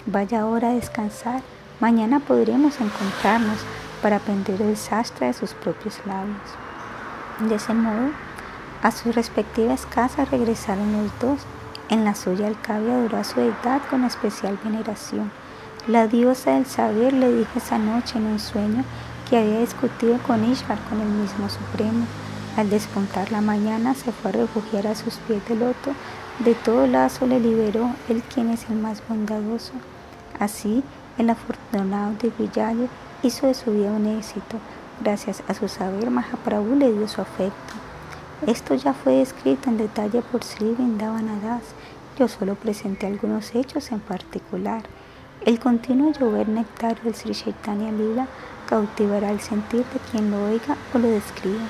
Vaya 0.06 0.42
ahora 0.42 0.70
a 0.70 0.74
descansar. 0.74 1.42
Mañana 1.80 2.20
podremos 2.20 2.80
encontrarnos 2.80 3.60
para 4.02 4.18
aprender 4.18 4.62
el 4.62 4.78
sastre 4.78 5.28
de 5.28 5.34
sus 5.34 5.54
propios 5.54 6.00
labios. 6.06 6.38
De 7.48 7.56
ese 7.56 7.74
modo, 7.74 8.10
a 8.82 8.92
sus 8.92 9.16
respectivas 9.16 9.86
casas 9.86 10.30
regresaron 10.30 10.94
los 10.94 11.12
dos. 11.20 11.40
En 11.90 12.04
la 12.04 12.16
suya 12.16 12.48
el 12.48 12.60
cabio 12.60 12.94
adoró 12.94 13.18
a 13.18 13.24
su 13.24 13.40
deidad 13.40 13.82
con 13.90 14.04
especial 14.04 14.60
veneración. 14.64 15.32
La 15.88 16.08
diosa 16.08 16.52
del 16.52 16.66
saber 16.66 17.14
le 17.14 17.34
dijo 17.34 17.52
esa 17.56 17.78
noche 17.78 18.18
en 18.18 18.26
un 18.26 18.40
sueño 18.40 18.84
que 19.30 19.38
había 19.38 19.60
discutido 19.60 20.18
con 20.20 20.44
Ishvar, 20.44 20.78
con 20.90 21.00
el 21.00 21.08
mismo 21.08 21.50
Supremo. 21.50 22.06
Al 22.58 22.70
despuntar 22.70 23.32
la 23.32 23.42
mañana 23.42 23.94
se 23.94 24.12
fue 24.12 24.32
a 24.32 24.34
refugiar 24.34 24.88
a 24.88 24.96
sus 24.96 25.16
pies 25.16 25.48
de 25.48 25.56
loto. 25.56 25.94
De 26.40 26.56
todo 26.56 26.88
lazo 26.88 27.26
le 27.26 27.40
liberó 27.40 27.92
el 28.10 28.22
quien 28.22 28.50
es 28.50 28.70
el 28.70 28.76
más 28.76 29.02
bondadoso. 29.08 29.74
Así, 30.40 30.84
el 31.18 31.30
afortunado 31.30 32.14
de 32.22 32.32
Villayo 32.38 32.88
hizo 33.24 33.48
de 33.48 33.54
su 33.54 33.72
vida 33.72 33.92
un 33.92 34.06
éxito. 34.08 34.58
Gracias 35.02 35.42
a 35.48 35.54
su 35.54 35.68
saber, 35.68 36.10
Mahaprabhu 36.10 36.76
le 36.76 36.92
dio 36.92 37.08
su 37.08 37.22
afecto. 37.22 37.87
Esto 38.46 38.76
ya 38.76 38.94
fue 38.94 39.20
escrito 39.20 39.68
en 39.68 39.80
detalle 39.80 40.22
por 40.22 40.44
Sri 40.44 40.76
Vindavanadas. 40.76 41.64
Yo 42.20 42.28
solo 42.28 42.54
presenté 42.54 43.08
algunos 43.08 43.56
hechos 43.56 43.92
en 43.92 44.00
particular. 44.00 44.84
El 45.44 45.60
continuo 45.60 46.12
llover 46.12 46.48
nectario 46.48 47.04
del 47.04 47.16
Sri 47.16 47.34
Chaitanya 47.34 47.92
Lila 47.92 48.28
cautivará 48.70 49.32
el 49.32 49.40
sentir 49.40 49.84
de 49.86 50.00
quien 50.12 50.30
lo 50.30 50.46
oiga 50.46 50.78
o 50.94 51.00
lo 51.00 51.08
describa. 51.08 51.66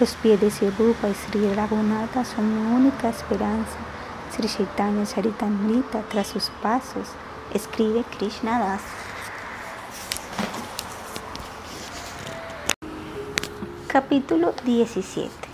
Los 0.00 0.14
pies 0.14 0.40
de 0.40 0.50
Sri 0.50 0.70
Rupa 0.70 1.06
y 1.10 1.14
Sri 1.14 1.52
Raghunatha 1.52 2.24
son 2.24 2.48
mi 2.48 2.74
única 2.74 3.10
esperanza. 3.10 3.76
Sri 4.34 4.48
Chaitanya 4.48 5.04
Charitamrita 5.04 6.02
tras 6.10 6.28
sus 6.28 6.50
pasos, 6.62 7.08
escribe 7.52 8.04
Krishna 8.16 8.58
Das. 8.58 8.82
Capítulo 13.86 14.54
17 14.64 15.45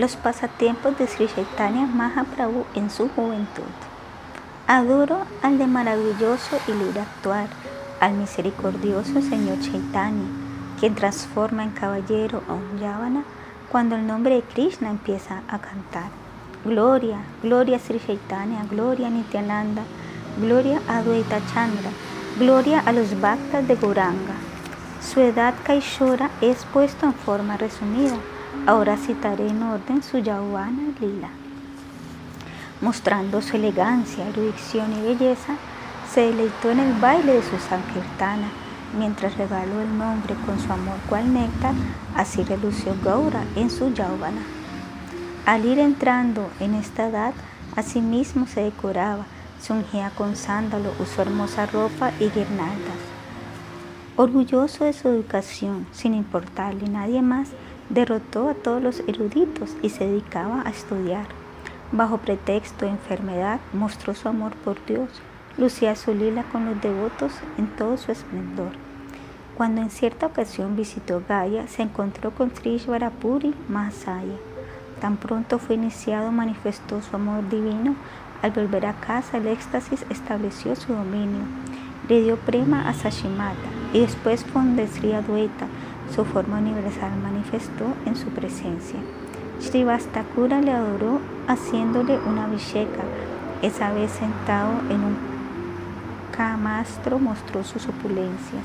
Los 0.00 0.16
pasatiempos 0.16 0.96
de 0.96 1.06
Sri 1.06 1.28
Chaitanya 1.28 1.84
Mahaprabhu 1.84 2.64
en 2.74 2.88
su 2.88 3.10
juventud. 3.10 3.70
Adoro 4.66 5.18
al 5.42 5.58
de 5.58 5.66
maravilloso 5.66 6.58
y 6.66 6.72
libre 6.72 7.02
actuar, 7.02 7.48
al 8.00 8.14
misericordioso 8.14 9.20
Señor 9.20 9.60
Chaitanya, 9.60 10.24
quien 10.78 10.94
transforma 10.94 11.64
en 11.64 11.72
caballero 11.72 12.42
a 12.48 12.54
un 12.54 12.78
yavana 12.80 13.24
cuando 13.70 13.96
el 13.96 14.06
nombre 14.06 14.36
de 14.36 14.42
Krishna 14.42 14.88
empieza 14.88 15.42
a 15.48 15.58
cantar. 15.58 16.08
Gloria, 16.64 17.18
gloria 17.42 17.78
Sri 17.78 18.00
Chaitanya, 18.00 18.64
gloria 18.70 19.10
Nityananda, 19.10 19.82
gloria 20.40 20.80
a 20.88 21.00
Advaita 21.00 21.42
Chandra, 21.52 21.90
gloria 22.38 22.80
a 22.86 22.92
los 22.92 23.20
bhaktas 23.20 23.68
de 23.68 23.74
Goranga. 23.74 24.36
Su 25.02 25.20
edad 25.20 25.52
Kaishora 25.62 26.30
es 26.40 26.64
puesto 26.72 27.04
en 27.04 27.12
forma 27.12 27.58
resumida. 27.58 28.16
Ahora 28.66 28.96
citaré 28.96 29.48
en 29.48 29.62
orden 29.62 30.02
su 30.02 30.18
Yavana 30.18 30.92
Lila. 31.00 31.30
Mostrando 32.80 33.40
su 33.42 33.56
elegancia, 33.56 34.28
erudición 34.28 34.92
y 34.92 35.02
belleza, 35.02 35.54
se 36.12 36.22
deleitó 36.22 36.70
en 36.70 36.80
el 36.80 36.92
baile 36.94 37.34
de 37.34 37.42
su 37.42 37.58
Sankirtana 37.58 38.48
mientras 38.98 39.36
regaló 39.36 39.80
el 39.80 39.96
nombre 39.96 40.34
con 40.46 40.58
su 40.58 40.72
amor 40.72 40.96
cual 41.08 41.32
néctar, 41.32 41.74
así 42.14 42.42
relució 42.42 42.94
Gaura 43.04 43.44
en 43.56 43.70
su 43.70 43.92
Yauvana. 43.94 44.42
Al 45.46 45.64
ir 45.64 45.78
entrando 45.78 46.50
en 46.60 46.74
esta 46.74 47.08
edad, 47.08 47.32
asimismo 47.76 48.46
se 48.46 48.62
decoraba, 48.62 49.24
se 49.60 49.72
ungía 49.72 50.10
con 50.10 50.36
sándalo, 50.36 50.92
usó 50.98 51.22
hermosa 51.22 51.66
ropa 51.66 52.12
y 52.18 52.28
guirnaldas. 52.28 53.00
Orgulloso 54.16 54.84
de 54.84 54.92
su 54.92 55.08
educación, 55.08 55.86
sin 55.92 56.14
importarle 56.14 56.88
nadie 56.88 57.22
más, 57.22 57.48
derrotó 57.90 58.48
a 58.48 58.54
todos 58.54 58.82
los 58.82 59.00
eruditos 59.00 59.76
y 59.82 59.90
se 59.90 60.06
dedicaba 60.06 60.62
a 60.64 60.70
estudiar. 60.70 61.26
Bajo 61.92 62.18
pretexto 62.18 62.86
de 62.86 62.92
enfermedad, 62.92 63.60
mostró 63.72 64.14
su 64.14 64.28
amor 64.28 64.52
por 64.64 64.84
Dios 64.86 65.10
lucía 65.60 65.94
su 65.94 66.14
lila 66.14 66.44
con 66.44 66.64
los 66.64 66.80
devotos 66.80 67.32
en 67.58 67.66
todo 67.68 67.96
su 67.98 68.10
esplendor. 68.10 68.72
Cuando 69.56 69.82
en 69.82 69.90
cierta 69.90 70.26
ocasión 70.26 70.74
visitó 70.74 71.22
Gaya, 71.28 71.68
se 71.68 71.82
encontró 71.82 72.30
con 72.30 72.50
Trishvarapuri 72.50 73.54
Mahasaya. 73.68 74.38
Tan 75.00 75.18
pronto 75.18 75.58
fue 75.58 75.74
iniciado, 75.74 76.32
manifestó 76.32 77.02
su 77.02 77.14
amor 77.14 77.48
divino. 77.48 77.94
Al 78.42 78.52
volver 78.52 78.86
a 78.86 78.94
casa, 78.94 79.36
el 79.36 79.48
éxtasis 79.48 80.06
estableció 80.08 80.74
su 80.76 80.94
dominio. 80.94 81.42
Le 82.08 82.22
dio 82.22 82.36
prema 82.38 82.88
a 82.88 82.94
Sashimata 82.94 83.68
y 83.92 84.00
después 84.00 84.44
con 84.44 84.78
Sri 84.88 85.12
Adwaita, 85.12 85.66
su 86.14 86.24
forma 86.24 86.58
universal 86.58 87.12
manifestó 87.22 87.86
en 88.06 88.16
su 88.16 88.26
presencia. 88.28 88.98
Srivastakura 89.60 90.60
le 90.60 90.72
adoró 90.72 91.20
haciéndole 91.46 92.18
una 92.18 92.46
visheka, 92.46 93.02
esa 93.62 93.92
vez 93.92 94.10
sentado 94.10 94.72
en 94.88 95.04
un 95.04 95.30
Mastro 96.56 97.18
mostró 97.18 97.62
sus 97.64 97.86
opulencias. 97.86 98.62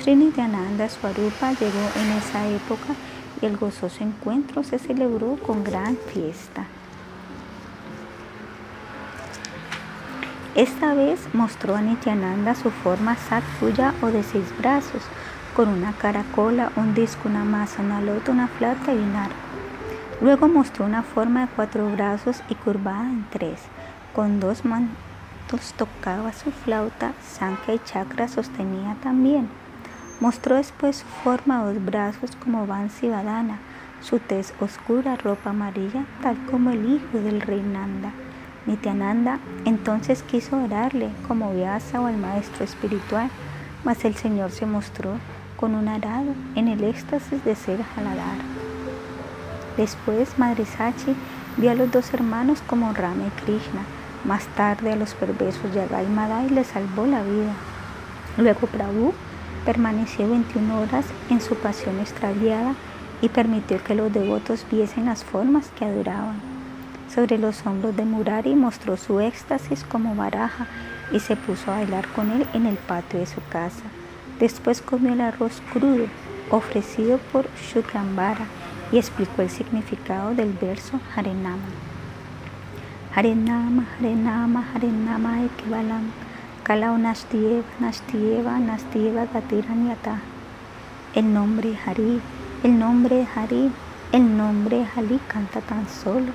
Sri 0.00 0.14
Nityananda 0.14 0.88
Swarupa 0.88 1.52
llegó 1.52 1.90
en 1.96 2.12
esa 2.12 2.46
época 2.46 2.94
y 3.40 3.46
el 3.46 3.56
gozoso 3.56 4.04
encuentro 4.04 4.62
se 4.62 4.78
celebró 4.78 5.36
con 5.36 5.64
gran 5.64 5.96
fiesta. 5.96 6.64
Esta 10.54 10.94
vez 10.94 11.20
mostró 11.32 11.76
a 11.76 11.82
Nityananda 11.82 12.54
su 12.54 12.70
forma 12.70 13.16
satpuya 13.16 13.94
o 14.02 14.06
de 14.06 14.22
seis 14.22 14.46
brazos, 14.58 15.02
con 15.58 15.70
una 15.70 15.92
caracola, 15.92 16.70
un 16.76 16.94
disco, 16.94 17.28
una 17.28 17.42
masa, 17.42 17.82
una 17.82 18.00
lota, 18.00 18.30
una 18.30 18.46
flauta 18.46 18.94
y 18.94 18.96
un 18.96 19.16
arco. 19.16 19.34
Luego 20.20 20.46
mostró 20.46 20.84
una 20.84 21.02
forma 21.02 21.40
de 21.40 21.48
cuatro 21.48 21.90
brazos 21.90 22.44
y 22.48 22.54
curvada 22.54 23.10
en 23.10 23.26
tres, 23.28 23.58
con 24.14 24.38
dos 24.38 24.64
manos 24.64 24.92
tocaba 25.76 26.32
su 26.32 26.52
flauta, 26.52 27.12
Sanka 27.28 27.74
y 27.74 27.80
Chakra 27.80 28.28
sostenía 28.28 28.94
también. 29.02 29.48
Mostró 30.20 30.54
después 30.54 30.98
su 30.98 31.06
forma 31.24 31.64
dos 31.64 31.84
brazos 31.84 32.36
como 32.36 32.64
Vansi 32.64 33.08
Vadana, 33.08 33.58
su 34.00 34.20
tez 34.20 34.54
oscura, 34.60 35.16
ropa 35.16 35.50
amarilla, 35.50 36.04
tal 36.22 36.36
como 36.46 36.70
el 36.70 36.88
hijo 36.88 37.18
del 37.18 37.40
rey 37.40 37.62
Nanda. 37.62 38.12
Nityananda 38.66 39.40
entonces 39.64 40.22
quiso 40.22 40.56
orarle 40.56 41.10
como 41.26 41.52
Vyasa 41.52 42.00
o 42.00 42.06
el 42.06 42.16
maestro 42.16 42.64
espiritual, 42.64 43.28
mas 43.82 44.04
el 44.04 44.14
Señor 44.14 44.52
se 44.52 44.64
mostró 44.64 45.14
con 45.58 45.74
un 45.74 45.88
arado 45.88 46.34
en 46.54 46.68
el 46.68 46.84
éxtasis 46.84 47.44
de 47.44 47.54
ser 47.54 47.82
jaladar. 47.82 48.38
Después 49.76 50.38
Madre 50.38 50.64
Sachi 50.64 51.14
vio 51.56 51.72
a 51.72 51.74
los 51.74 51.90
dos 51.90 52.14
hermanos 52.14 52.62
como 52.66 52.92
Rama 52.92 53.24
y 53.26 53.42
Krishna, 53.42 53.82
más 54.24 54.46
tarde 54.56 54.92
a 54.92 54.96
los 54.96 55.14
perversos 55.14 55.74
Yagai 55.74 56.06
y 56.06 56.08
Madai 56.08 56.48
le 56.48 56.64
salvó 56.64 57.06
la 57.06 57.22
vida. 57.22 57.52
Luego 58.36 58.66
Prabhu 58.68 59.12
permaneció 59.64 60.28
21 60.28 60.80
horas 60.80 61.04
en 61.28 61.40
su 61.40 61.54
pasión 61.56 61.98
extraviada 62.00 62.74
y 63.20 63.28
permitió 63.28 63.82
que 63.82 63.96
los 63.96 64.12
devotos 64.12 64.64
viesen 64.70 65.06
las 65.06 65.24
formas 65.24 65.70
que 65.76 65.84
adoraban. 65.84 66.40
Sobre 67.12 67.38
los 67.38 67.66
hombros 67.66 67.96
de 67.96 68.04
Murari 68.04 68.54
mostró 68.54 68.96
su 68.96 69.18
éxtasis 69.20 69.82
como 69.84 70.14
baraja 70.14 70.66
y 71.10 71.20
se 71.20 71.36
puso 71.36 71.72
a 71.72 71.76
bailar 71.76 72.06
con 72.08 72.30
él 72.30 72.46
en 72.52 72.66
el 72.66 72.76
patio 72.76 73.18
de 73.18 73.26
su 73.26 73.40
casa. 73.50 73.82
Después 74.40 74.82
comió 74.82 75.12
el 75.12 75.20
arroz 75.20 75.60
crudo 75.72 76.06
ofrecido 76.50 77.18
por 77.32 77.48
Shukrambara 77.56 78.46
y 78.92 78.98
explicó 78.98 79.42
el 79.42 79.50
significado 79.50 80.34
del 80.34 80.52
verso 80.52 81.00
Harenama. 81.14 81.68
Harenama, 83.14 83.84
Harenama, 83.98 84.64
Harenama 84.74 85.44
Ekivalam, 85.44 86.12
Kalao 86.62 86.98
Nastieva, 86.98 87.64
Nastieva, 87.80 88.58
Nastieva 88.58 89.26
Gatiranyata. 89.26 90.20
El 91.14 91.32
nombre 91.34 91.76
Hari, 91.84 92.20
el 92.62 92.78
nombre 92.78 93.26
Hari, 93.34 93.72
el 94.12 94.36
nombre 94.36 94.86
Hari 94.94 95.18
canta 95.26 95.60
tan 95.60 95.88
solo. 95.88 96.32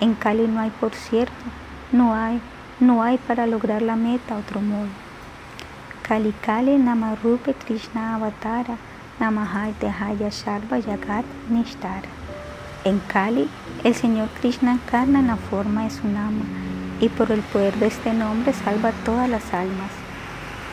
En 0.00 0.14
Cali 0.14 0.46
no 0.46 0.60
hay, 0.60 0.70
por 0.70 0.94
cierto, 0.94 1.34
no 1.90 2.14
hay, 2.14 2.40
no 2.78 3.02
hay 3.02 3.18
para 3.18 3.46
lograr 3.46 3.82
la 3.82 3.96
meta 3.96 4.36
otro 4.36 4.60
modo. 4.60 5.09
Namarupe 6.10 7.54
Krishna 7.54 8.18
Avatara, 8.18 8.76
Namahai 9.20 9.72
Tehaya 9.74 10.28
Sharva 10.28 10.82
Yagat 10.82 11.24
Nishtara. 11.48 12.08
En 12.84 12.98
Kali, 13.06 13.48
el 13.84 13.94
Señor 13.94 14.28
Krishna 14.40 14.72
encarna 14.72 15.20
en 15.20 15.28
la 15.28 15.36
forma 15.36 15.84
de 15.84 15.90
su 15.90 16.08
nama 16.08 16.42
y 17.00 17.08
por 17.10 17.30
el 17.30 17.42
poder 17.42 17.76
de 17.76 17.86
este 17.86 18.12
nombre 18.12 18.52
salva 18.52 18.90
todas 19.04 19.28
las 19.28 19.54
almas. 19.54 19.92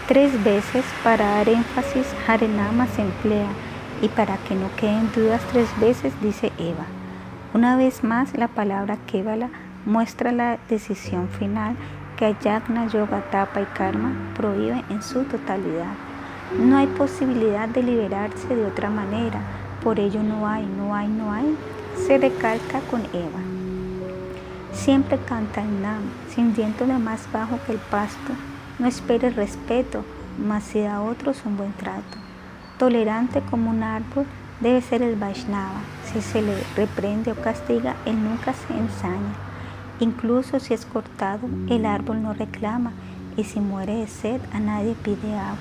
Tres 0.07 0.43
veces 0.43 0.83
para 1.03 1.25
dar 1.25 1.49
énfasis, 1.49 2.07
Harenama 2.27 2.87
se 2.87 3.03
emplea 3.03 3.49
y 4.01 4.07
para 4.07 4.37
que 4.37 4.55
no 4.55 4.75
queden 4.75 5.11
dudas 5.13 5.41
tres 5.51 5.69
veces 5.79 6.13
dice 6.19 6.51
Eva. 6.57 6.85
Una 7.53 7.77
vez 7.77 8.03
más, 8.03 8.35
la 8.35 8.47
palabra 8.47 8.97
Kevala 9.05 9.49
muestra 9.85 10.31
la 10.31 10.57
decisión 10.67 11.29
final 11.29 11.75
que 12.17 12.25
Ayagna, 12.25 12.87
Yoga, 12.87 13.21
Tapa 13.29 13.61
y 13.61 13.65
Karma 13.65 14.11
prohíben 14.35 14.83
en 14.89 15.03
su 15.03 15.23
totalidad. 15.23 15.93
No 16.59 16.77
hay 16.77 16.87
posibilidad 16.87 17.69
de 17.69 17.83
liberarse 17.83 18.55
de 18.55 18.65
otra 18.65 18.89
manera, 18.89 19.39
por 19.83 19.99
ello 19.99 20.23
no 20.23 20.47
hay, 20.47 20.65
no 20.65 20.95
hay, 20.95 21.07
no 21.07 21.31
hay, 21.31 21.55
se 21.95 22.17
recalca 22.17 22.79
con 22.89 23.01
Eva. 23.13 23.39
Siempre 24.73 25.19
canta 25.19 25.61
el 25.61 25.81
Nam, 25.81 26.01
sintiéndole 26.29 26.97
más 26.97 27.31
bajo 27.31 27.59
que 27.65 27.73
el 27.73 27.77
pasto, 27.77 28.33
no 28.79 28.87
espere 28.87 29.29
respeto, 29.29 30.03
mas 30.37 30.63
si 30.63 30.81
da 30.81 30.95
a 30.95 31.01
otros 31.01 31.43
un 31.45 31.57
buen 31.57 31.73
trato. 31.73 32.17
Tolerante 32.79 33.41
como 33.41 33.69
un 33.69 33.83
árbol 33.83 34.25
debe 34.59 34.81
ser 34.81 35.03
el 35.03 35.15
Vaishnava, 35.15 35.81
si 36.11 36.21
se 36.21 36.41
le 36.41 36.55
reprende 36.75 37.31
o 37.31 37.35
castiga, 37.35 37.95
él 38.05 38.23
nunca 38.23 38.53
se 38.53 38.73
ensaña. 38.73 39.46
Incluso 39.99 40.59
si 40.59 40.73
es 40.73 40.85
cortado, 40.85 41.47
el 41.69 41.85
árbol 41.85 42.21
no 42.21 42.33
reclama 42.33 42.91
y 43.35 43.43
si 43.43 43.59
muere 43.59 43.95
de 43.95 44.07
sed, 44.07 44.39
a 44.53 44.59
nadie 44.59 44.95
pide 45.03 45.37
agua. 45.37 45.57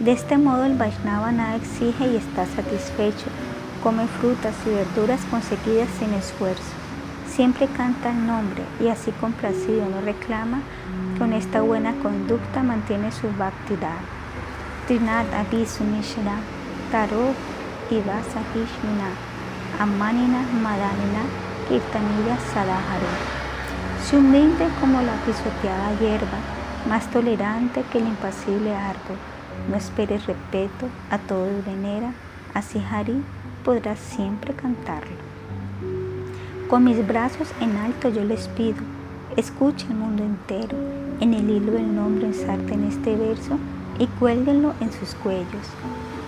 De 0.00 0.12
este 0.12 0.38
modo 0.38 0.64
el 0.64 0.76
Vaishnava 0.76 1.30
nada 1.30 1.56
exige 1.56 2.08
y 2.08 2.16
está 2.16 2.46
satisfecho. 2.46 3.26
Come 3.82 4.06
frutas 4.06 4.54
y 4.66 4.70
verduras 4.70 5.20
conseguidas 5.30 5.88
sin 5.98 6.14
esfuerzo. 6.14 6.72
Siempre 7.28 7.66
canta 7.68 8.10
el 8.10 8.26
nombre 8.26 8.62
y 8.80 8.88
así 8.88 9.12
complacido 9.12 9.86
no 9.88 10.00
reclama. 10.00 10.62
Con 11.18 11.32
esta 11.32 11.60
buena 11.60 11.94
conducta 12.02 12.62
mantiene 12.62 13.12
su 13.12 13.28
bhaktidad. 13.38 14.00
Trinat 14.88 15.26
taro 16.90 17.34
amanina 19.78 20.42
madanina, 20.62 21.22
kirtanilla. 21.68 23.39
Se 24.04 24.16
humilde 24.16 24.66
como 24.80 25.00
la 25.02 25.14
pisoteada 25.24 25.92
hierba, 26.00 26.38
más 26.88 27.08
tolerante 27.10 27.84
que 27.92 27.98
el 27.98 28.08
impasible 28.08 28.74
árbol. 28.74 29.16
No 29.68 29.76
espere 29.76 30.16
respeto, 30.16 30.88
a 31.10 31.18
todos 31.18 31.64
venera, 31.64 32.12
así 32.54 32.82
Hari 32.90 33.22
podrá 33.64 33.94
siempre 33.96 34.54
cantarlo. 34.54 35.16
Con 36.68 36.84
mis 36.84 37.06
brazos 37.06 37.48
en 37.60 37.76
alto 37.76 38.08
yo 38.08 38.24
les 38.24 38.48
pido, 38.48 38.78
escuche 39.36 39.86
el 39.88 39.96
mundo 39.96 40.24
entero, 40.24 40.76
en 41.20 41.34
el 41.34 41.50
hilo 41.50 41.72
del 41.72 41.94
nombre 41.94 42.28
ensarten 42.28 42.84
este 42.84 43.14
verso 43.14 43.58
y 43.98 44.06
cuélguenlo 44.06 44.72
en 44.80 44.92
sus 44.92 45.14
cuellos. 45.14 45.66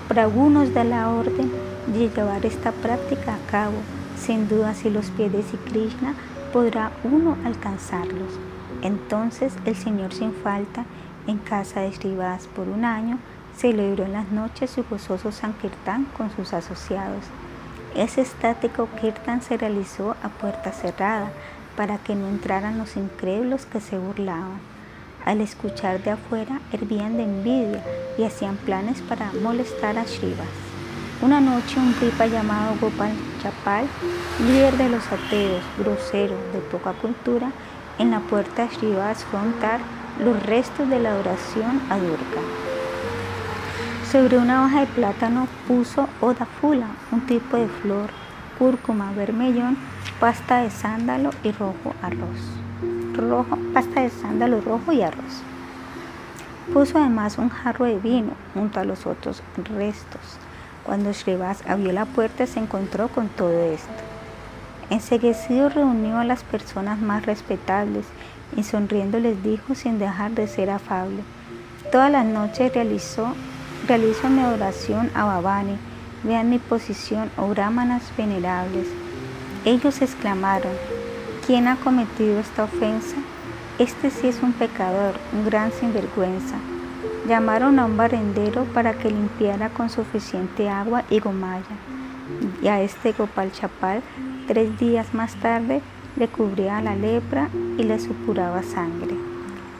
Para 0.08 0.24
algunos 0.24 0.74
da 0.74 0.84
la 0.84 1.08
orden 1.08 1.50
de 1.86 2.10
llevar 2.10 2.44
esta 2.44 2.70
práctica 2.70 3.34
a 3.34 3.50
cabo, 3.50 3.78
sin 4.20 4.46
duda 4.48 4.74
si 4.74 4.90
los 4.90 5.10
pies 5.10 5.32
de 5.32 5.42
Krishna 5.70 6.14
podrá 6.52 6.92
uno 7.04 7.36
alcanzarlos. 7.44 8.38
Entonces 8.82 9.54
el 9.64 9.76
Señor 9.76 10.12
sin 10.12 10.32
falta, 10.32 10.84
en 11.26 11.38
casa 11.38 11.80
de 11.80 11.92
Srivas 11.92 12.46
por 12.48 12.68
un 12.68 12.84
año, 12.84 13.18
celebró 13.56 14.04
en 14.04 14.12
las 14.12 14.30
noches 14.30 14.70
su 14.70 14.84
gozoso 14.84 15.32
Sankirtan 15.32 16.06
con 16.16 16.30
sus 16.34 16.52
asociados. 16.52 17.24
Ese 17.94 18.22
estático 18.22 18.88
Kirtan 19.00 19.42
se 19.42 19.56
realizó 19.56 20.16
a 20.22 20.28
puerta 20.28 20.72
cerrada 20.72 21.30
para 21.76 21.98
que 21.98 22.14
no 22.14 22.28
entraran 22.28 22.78
los 22.78 22.96
incrédulos 22.96 23.66
que 23.66 23.80
se 23.80 23.98
burlaban. 23.98 24.60
Al 25.24 25.40
escuchar 25.40 26.02
de 26.02 26.10
afuera, 26.10 26.60
hervían 26.72 27.16
de 27.16 27.24
envidia 27.24 27.84
y 28.18 28.24
hacían 28.24 28.56
planes 28.56 29.00
para 29.02 29.32
molestar 29.42 29.98
a 29.98 30.06
Srivas. 30.06 30.71
Una 31.22 31.40
noche 31.40 31.78
un 31.78 31.92
pipa 31.92 32.26
llamado 32.26 32.74
Gopal 32.80 33.12
Chapal, 33.40 33.86
líder 34.44 34.76
de 34.76 34.88
los 34.88 35.06
ateos, 35.06 35.62
grosero, 35.78 36.34
de 36.52 36.58
poca 36.58 36.94
cultura, 36.94 37.52
en 38.00 38.10
la 38.10 38.18
puerta 38.18 38.66
de 38.66 38.74
Srivas 38.74 39.24
fue 39.26 39.38
los 40.18 40.42
restos 40.42 40.88
de 40.88 40.98
la 40.98 41.10
adoración 41.10 41.80
a 41.90 41.98
Durga. 41.98 42.42
Sobre 44.10 44.36
una 44.36 44.64
hoja 44.64 44.80
de 44.80 44.86
plátano 44.86 45.46
puso 45.68 46.08
odafula, 46.20 46.88
un 47.12 47.20
tipo 47.20 47.56
de 47.56 47.68
flor, 47.68 48.10
cúrcuma, 48.58 49.12
vermellón, 49.12 49.78
pasta 50.18 50.62
de 50.62 50.70
sándalo 50.70 51.30
y 51.44 51.52
rojo 51.52 51.94
arroz. 52.02 52.40
Rojo, 53.14 53.56
pasta 53.72 54.00
de 54.00 54.10
sándalo 54.10 54.60
rojo 54.60 54.90
y 54.90 55.02
arroz. 55.02 55.42
Puso 56.72 56.98
además 56.98 57.38
un 57.38 57.48
jarro 57.48 57.84
de 57.84 58.00
vino 58.00 58.32
junto 58.54 58.80
a 58.80 58.84
los 58.84 59.06
otros 59.06 59.40
restos. 59.78 60.40
Cuando 60.84 61.12
Shrivas 61.12 61.62
abrió 61.68 61.92
la 61.92 62.06
puerta 62.06 62.46
se 62.46 62.58
encontró 62.58 63.08
con 63.08 63.28
todo 63.28 63.72
esto. 63.72 63.88
Enseguecido 64.90 65.68
reunió 65.68 66.18
a 66.18 66.24
las 66.24 66.42
personas 66.42 66.98
más 66.98 67.24
respetables 67.24 68.04
y 68.56 68.64
sonriendo 68.64 69.18
les 69.18 69.42
dijo 69.42 69.74
sin 69.74 69.98
dejar 69.98 70.32
de 70.32 70.48
ser 70.48 70.70
afable. 70.70 71.22
Todas 71.90 72.10
las 72.10 72.26
noches 72.26 72.74
realizó, 72.74 73.34
realizo 73.86 74.28
mi 74.28 74.40
adoración 74.40 75.10
a 75.14 75.24
Babani. 75.24 75.76
Vean 76.24 76.50
mi 76.50 76.58
posición, 76.58 77.30
oh 77.36 77.48
brahmanas 77.48 78.12
venerables. 78.16 78.86
Ellos 79.64 80.02
exclamaron, 80.02 80.72
¿quién 81.46 81.68
ha 81.68 81.76
cometido 81.76 82.38
esta 82.38 82.64
ofensa? 82.64 83.16
Este 83.78 84.10
sí 84.10 84.28
es 84.28 84.42
un 84.42 84.52
pecador, 84.52 85.14
un 85.32 85.44
gran 85.44 85.72
sinvergüenza. 85.72 86.56
Llamaron 87.28 87.78
a 87.78 87.84
un 87.84 87.96
barrendero 87.96 88.64
para 88.74 88.94
que 88.94 89.08
limpiara 89.08 89.68
con 89.68 89.90
suficiente 89.90 90.68
agua 90.68 91.04
y 91.08 91.20
gomaya. 91.20 91.76
Y 92.60 92.66
a 92.66 92.80
este 92.80 93.12
Gopal 93.12 93.52
Chapal, 93.52 94.02
tres 94.48 94.76
días 94.80 95.14
más 95.14 95.36
tarde, 95.36 95.82
le 96.16 96.26
cubría 96.26 96.82
la 96.82 96.96
lepra 96.96 97.48
y 97.78 97.84
le 97.84 98.00
supuraba 98.00 98.64
sangre. 98.64 99.14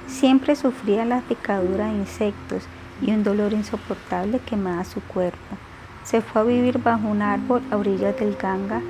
Siempre 0.06 0.54
sufría 0.54 1.04
la 1.04 1.20
picadura 1.22 1.86
de 1.86 1.94
insectos 1.94 2.62
y 3.00 3.10
un 3.10 3.24
dolor 3.24 3.52
insoportable 3.52 4.38
quemaba 4.38 4.84
su 4.84 5.00
cuerpo. 5.00 5.56
Se 6.04 6.20
fue 6.20 6.42
a 6.42 6.44
vivir 6.44 6.78
bajo 6.78 7.08
un 7.08 7.22
árbol 7.22 7.62
a 7.72 7.76
orillas 7.76 8.16
del 8.20 8.36
Ganga 8.36 8.82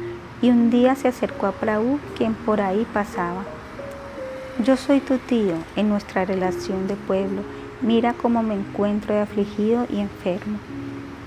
y 0.42 0.50
un 0.50 0.70
día 0.70 0.94
se 0.94 1.08
acercó 1.08 1.46
a 1.46 1.52
Prabhu, 1.52 1.98
quien 2.18 2.34
por 2.34 2.60
ahí 2.60 2.86
pasaba. 2.92 3.44
Yo 4.62 4.76
soy 4.76 5.00
tu 5.00 5.16
tío 5.16 5.54
en 5.76 5.88
nuestra 5.88 6.26
relación 6.26 6.86
de 6.86 6.96
pueblo 6.96 7.42
Mira 7.82 8.14
cómo 8.14 8.42
me 8.42 8.54
encuentro 8.54 9.20
afligido 9.20 9.86
y 9.90 9.98
enfermo. 10.00 10.58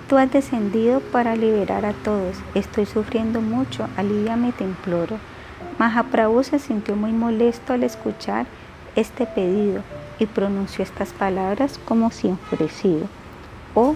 Tú 0.08 0.18
has 0.18 0.32
descendido 0.32 1.00
para 1.00 1.36
liberar 1.36 1.86
a 1.86 1.94
todos. 1.94 2.38
Estoy 2.54 2.86
sufriendo 2.86 3.42
mucho. 3.42 3.88
Aliviame, 3.98 4.52
te 4.54 4.64
imploro. 4.64 5.18
Mahaprabhu 5.80 6.44
se 6.44 6.60
sintió 6.60 6.96
muy 6.96 7.12
molesto 7.12 7.74
al 7.74 7.84
escuchar 7.84 8.46
este 8.96 9.26
pedido 9.26 9.82
y 10.20 10.28
pronunció 10.28 10.84
estas 10.84 11.12
palabras 11.12 11.78
como 11.84 12.12
si 12.12 12.30
enfurecido. 12.30 13.08
Oh, 13.74 13.96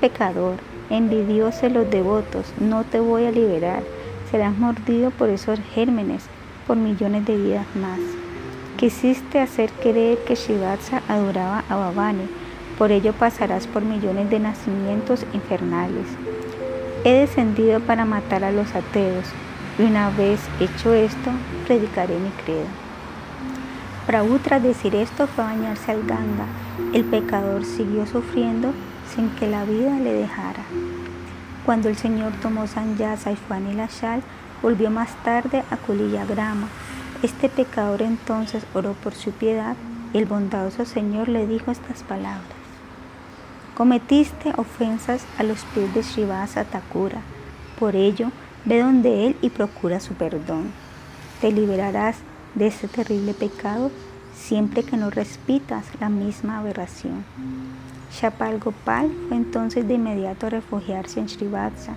pecador, 0.00 0.56
envidioso 0.88 1.62
de 1.62 1.70
los 1.70 1.90
devotos, 1.90 2.46
no 2.58 2.84
te 2.84 3.00
voy 3.00 3.26
a 3.26 3.30
liberar. 3.30 3.82
Serás 4.30 4.56
mordido 4.56 5.10
por 5.10 5.28
esos 5.28 5.60
gérmenes 5.74 6.24
por 6.66 6.76
millones 6.76 7.26
de 7.26 7.36
vidas 7.36 7.66
más. 7.76 8.00
Quisiste 8.82 9.38
hacer 9.38 9.70
creer 9.80 10.18
que 10.26 10.34
Shivatsa 10.34 11.02
adoraba 11.06 11.62
a 11.68 11.76
Bhavani, 11.76 12.28
por 12.76 12.90
ello 12.90 13.12
pasarás 13.12 13.68
por 13.68 13.84
millones 13.84 14.28
de 14.28 14.40
nacimientos 14.40 15.24
infernales. 15.32 16.08
He 17.04 17.12
descendido 17.12 17.78
para 17.78 18.04
matar 18.04 18.42
a 18.42 18.50
los 18.50 18.74
ateos, 18.74 19.24
y 19.78 19.84
una 19.84 20.10
vez 20.10 20.40
hecho 20.58 20.94
esto, 20.94 21.30
predicaré 21.64 22.18
mi 22.18 22.30
credo. 22.44 22.66
Prabhu 24.08 24.40
tras 24.40 24.60
decir 24.60 24.96
esto 24.96 25.28
fue 25.28 25.44
a 25.44 25.54
bañarse 25.54 25.92
al 25.92 26.02
Ganga. 26.02 26.46
El 26.92 27.04
pecador 27.04 27.64
siguió 27.64 28.04
sufriendo 28.04 28.72
sin 29.14 29.30
que 29.36 29.46
la 29.46 29.62
vida 29.62 29.96
le 30.00 30.12
dejara. 30.12 30.64
Cuando 31.64 31.88
el 31.88 31.96
Señor 31.96 32.32
tomó 32.42 32.66
Sanyasa 32.66 33.30
y 33.30 33.38
y 33.70 33.74
Lashal, 33.74 34.24
volvió 34.60 34.90
más 34.90 35.14
tarde 35.22 35.62
a 35.70 35.76
Kuliyagrama. 35.76 36.66
Este 37.22 37.48
pecador 37.48 38.02
entonces 38.02 38.64
oró 38.74 38.94
por 38.94 39.14
su 39.14 39.30
piedad 39.30 39.76
y 40.12 40.18
el 40.18 40.26
bondadoso 40.26 40.84
Señor 40.84 41.28
le 41.28 41.46
dijo 41.46 41.70
estas 41.70 42.02
palabras. 42.02 42.42
Cometiste 43.76 44.52
ofensas 44.56 45.24
a 45.38 45.44
los 45.44 45.64
pies 45.66 45.94
de 45.94 46.02
Srivasa 46.02 46.64
Thakura. 46.64 47.22
Por 47.78 47.94
ello, 47.94 48.30
ve 48.64 48.80
donde 48.80 49.28
él 49.28 49.36
y 49.40 49.50
procura 49.50 50.00
su 50.00 50.14
perdón. 50.14 50.72
Te 51.40 51.52
liberarás 51.52 52.16
de 52.56 52.66
ese 52.66 52.88
terrible 52.88 53.34
pecado 53.34 53.92
siempre 54.34 54.82
que 54.82 54.96
no 54.96 55.08
respitas 55.10 55.84
la 56.00 56.08
misma 56.08 56.58
aberración. 56.58 57.24
Shapal 58.12 58.58
Gopal 58.58 59.10
fue 59.28 59.36
entonces 59.36 59.86
de 59.86 59.94
inmediato 59.94 60.46
a 60.46 60.50
refugiarse 60.50 61.20
en 61.20 61.28
Srivatsa 61.28 61.94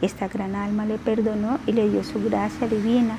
y 0.00 0.06
esta 0.06 0.28
gran 0.28 0.54
alma 0.54 0.84
le 0.84 0.98
perdonó 0.98 1.58
y 1.66 1.72
le 1.72 1.88
dio 1.88 2.04
su 2.04 2.22
gracia 2.22 2.68
divina. 2.68 3.18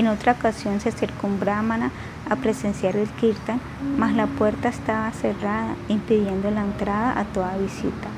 En 0.00 0.08
otra 0.08 0.32
ocasión 0.32 0.80
se 0.80 0.88
acercó 0.88 1.26
un 1.26 1.38
brahmana 1.38 1.90
a 2.30 2.36
presenciar 2.36 2.96
el 2.96 3.06
kirtan, 3.06 3.60
mas 3.98 4.14
la 4.14 4.26
puerta 4.26 4.70
estaba 4.70 5.10
cerrada, 5.10 5.74
impidiendo 5.90 6.50
la 6.50 6.62
entrada 6.62 7.20
a 7.20 7.24
toda 7.24 7.58
visita. 7.58 8.08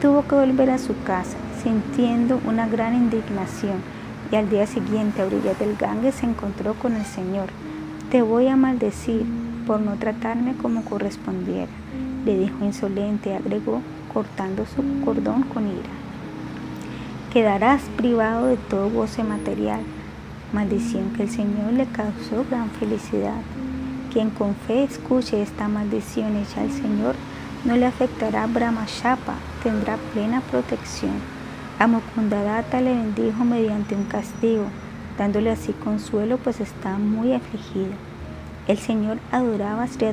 Tuvo 0.00 0.26
que 0.26 0.34
volver 0.34 0.70
a 0.70 0.78
su 0.78 0.98
casa, 1.02 1.36
sintiendo 1.62 2.40
una 2.46 2.66
gran 2.66 2.94
indignación, 2.94 3.82
y 4.32 4.36
al 4.36 4.48
día 4.48 4.66
siguiente 4.66 5.20
a 5.20 5.26
orillas 5.26 5.58
del 5.58 5.76
Ganges 5.76 6.14
se 6.14 6.24
encontró 6.24 6.72
con 6.72 6.94
el 6.94 7.04
Señor. 7.04 7.50
Te 8.10 8.22
voy 8.22 8.46
a 8.46 8.56
maldecir 8.56 9.26
por 9.66 9.80
no 9.80 9.96
tratarme 9.96 10.54
como 10.54 10.86
correspondiera, 10.86 11.70
le 12.24 12.38
dijo 12.38 12.64
insolente 12.64 13.28
y 13.28 13.32
agregó, 13.34 13.82
cortando 14.10 14.64
su 14.64 14.82
cordón 15.04 15.42
con 15.42 15.64
ira. 15.64 15.90
Quedarás 17.30 17.82
privado 17.98 18.46
de 18.46 18.56
todo 18.56 18.88
goce 18.88 19.22
material, 19.22 19.80
maldición 20.54 21.10
que 21.10 21.24
el 21.24 21.30
Señor 21.30 21.72
le 21.72 21.86
causó 21.86 22.46
gran 22.48 22.70
felicidad. 22.70 23.40
Quien 24.12 24.30
con 24.30 24.54
fe 24.54 24.84
escuche 24.84 25.42
esta 25.42 25.66
maldición 25.66 26.36
hecha 26.36 26.60
al 26.60 26.70
Señor, 26.70 27.16
no 27.64 27.76
le 27.76 27.86
afectará 27.86 28.46
Brahma 28.46 28.86
Shapa, 28.86 29.34
tendrá 29.64 29.96
plena 30.12 30.40
protección. 30.42 31.14
A 31.80 31.88
le 31.88 32.94
bendijo 32.94 33.44
mediante 33.44 33.96
un 33.96 34.04
castigo, 34.04 34.66
dándole 35.18 35.50
así 35.50 35.72
consuelo, 35.72 36.38
pues 36.38 36.60
estaba 36.60 36.98
muy 36.98 37.32
afligido. 37.32 37.92
El 38.68 38.78
Señor 38.78 39.18
adoraba 39.32 39.82
a 39.82 39.88
Sri 39.88 40.06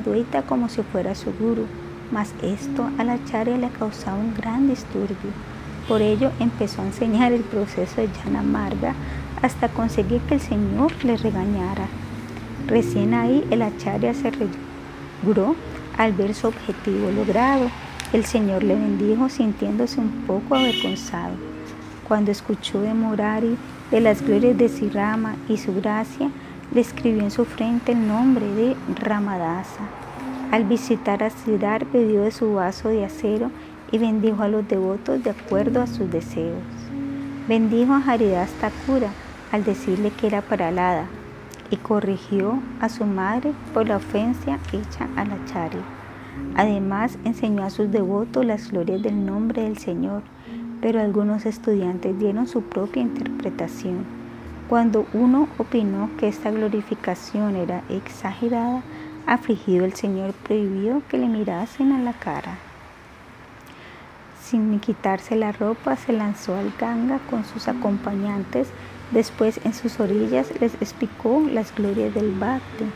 como 0.48 0.68
si 0.68 0.82
fuera 0.82 1.14
su 1.14 1.32
guru, 1.32 1.66
mas 2.10 2.34
esto 2.42 2.90
a 2.98 3.04
la 3.04 3.14
Acharya 3.14 3.56
le 3.56 3.68
causaba 3.68 4.18
un 4.18 4.34
gran 4.34 4.68
disturbio. 4.68 5.32
Por 5.88 6.02
ello 6.02 6.32
empezó 6.40 6.82
a 6.82 6.86
enseñar 6.86 7.32
el 7.32 7.42
proceso 7.42 8.00
de 8.00 8.08
Jana 8.08 8.42
Marga 8.42 8.94
hasta 9.42 9.68
conseguir 9.68 10.20
que 10.22 10.34
el 10.34 10.40
Señor 10.40 10.92
le 11.04 11.16
regañara. 11.16 11.86
Recién 12.68 13.12
ahí 13.12 13.44
el 13.50 13.62
Acharya 13.62 14.14
se 14.14 14.30
regró 14.30 15.56
al 15.98 16.12
ver 16.12 16.34
su 16.34 16.46
objetivo 16.46 17.10
logrado. 17.10 17.68
El 18.12 18.24
Señor 18.24 18.62
le 18.62 18.76
bendijo 18.76 19.28
sintiéndose 19.28 20.00
un 20.00 20.10
poco 20.26 20.54
avergonzado. 20.54 21.34
Cuando 22.06 22.30
escuchó 22.30 22.80
de 22.80 22.94
Morari 22.94 23.56
de 23.90 24.00
las 24.00 24.22
glorias 24.22 24.56
de 24.56 24.68
Sirama 24.68 25.34
y 25.48 25.56
su 25.56 25.74
gracia, 25.74 26.30
le 26.72 26.80
escribió 26.80 27.22
en 27.22 27.30
su 27.30 27.44
frente 27.44 27.92
el 27.92 28.06
nombre 28.06 28.46
de 28.46 28.76
Ramadasa. 29.00 29.82
Al 30.52 30.64
visitar 30.64 31.22
a 31.22 31.30
Siddhar 31.30 31.86
bebió 31.86 32.22
de 32.22 32.30
su 32.30 32.54
vaso 32.54 32.90
de 32.90 33.04
acero 33.04 33.50
y 33.90 33.98
bendijo 33.98 34.42
a 34.42 34.48
los 34.48 34.66
devotos 34.68 35.22
de 35.24 35.30
acuerdo 35.30 35.82
a 35.82 35.86
sus 35.86 36.10
deseos. 36.10 36.62
Bendijo 37.48 37.94
a 37.94 38.02
Haridas 38.06 38.50
Thakura 38.60 39.10
al 39.52 39.64
decirle 39.64 40.10
que 40.10 40.26
era 40.26 40.40
paralada 40.42 41.06
y 41.70 41.76
corrigió 41.76 42.60
a 42.80 42.88
su 42.88 43.04
madre 43.04 43.52
por 43.72 43.86
la 43.86 43.96
ofensa 43.96 44.58
hecha 44.72 45.08
a 45.16 45.24
la 45.24 45.42
Charya. 45.44 45.82
Además, 46.56 47.18
enseñó 47.24 47.62
a 47.62 47.70
sus 47.70 47.90
devotos 47.90 48.44
las 48.44 48.70
glorias 48.70 49.02
del 49.02 49.24
nombre 49.24 49.62
del 49.62 49.78
Señor, 49.78 50.22
pero 50.80 51.00
algunos 51.00 51.46
estudiantes 51.46 52.18
dieron 52.18 52.48
su 52.48 52.62
propia 52.62 53.02
interpretación. 53.02 54.04
Cuando 54.68 55.06
uno 55.12 55.48
opinó 55.58 56.10
que 56.18 56.28
esta 56.28 56.50
glorificación 56.50 57.56
era 57.56 57.82
exagerada, 57.88 58.82
afligido 59.26 59.84
el 59.84 59.94
Señor 59.94 60.32
prohibió 60.32 61.02
que 61.08 61.18
le 61.18 61.28
mirasen 61.28 61.92
a 61.92 62.00
la 62.00 62.12
cara. 62.14 62.56
Sin 64.42 64.80
quitarse 64.80 65.36
la 65.36 65.52
ropa, 65.52 65.96
se 65.96 66.12
lanzó 66.12 66.56
al 66.56 66.72
Ganga 66.78 67.18
con 67.30 67.44
sus 67.44 67.68
acompañantes 67.68 68.68
Después 69.12 69.60
en 69.64 69.74
sus 69.74 70.00
orillas 70.00 70.48
les 70.58 70.74
explicó 70.74 71.42
las 71.52 71.74
glorias 71.74 72.14
del 72.14 72.32
Bhakti. 72.32 72.86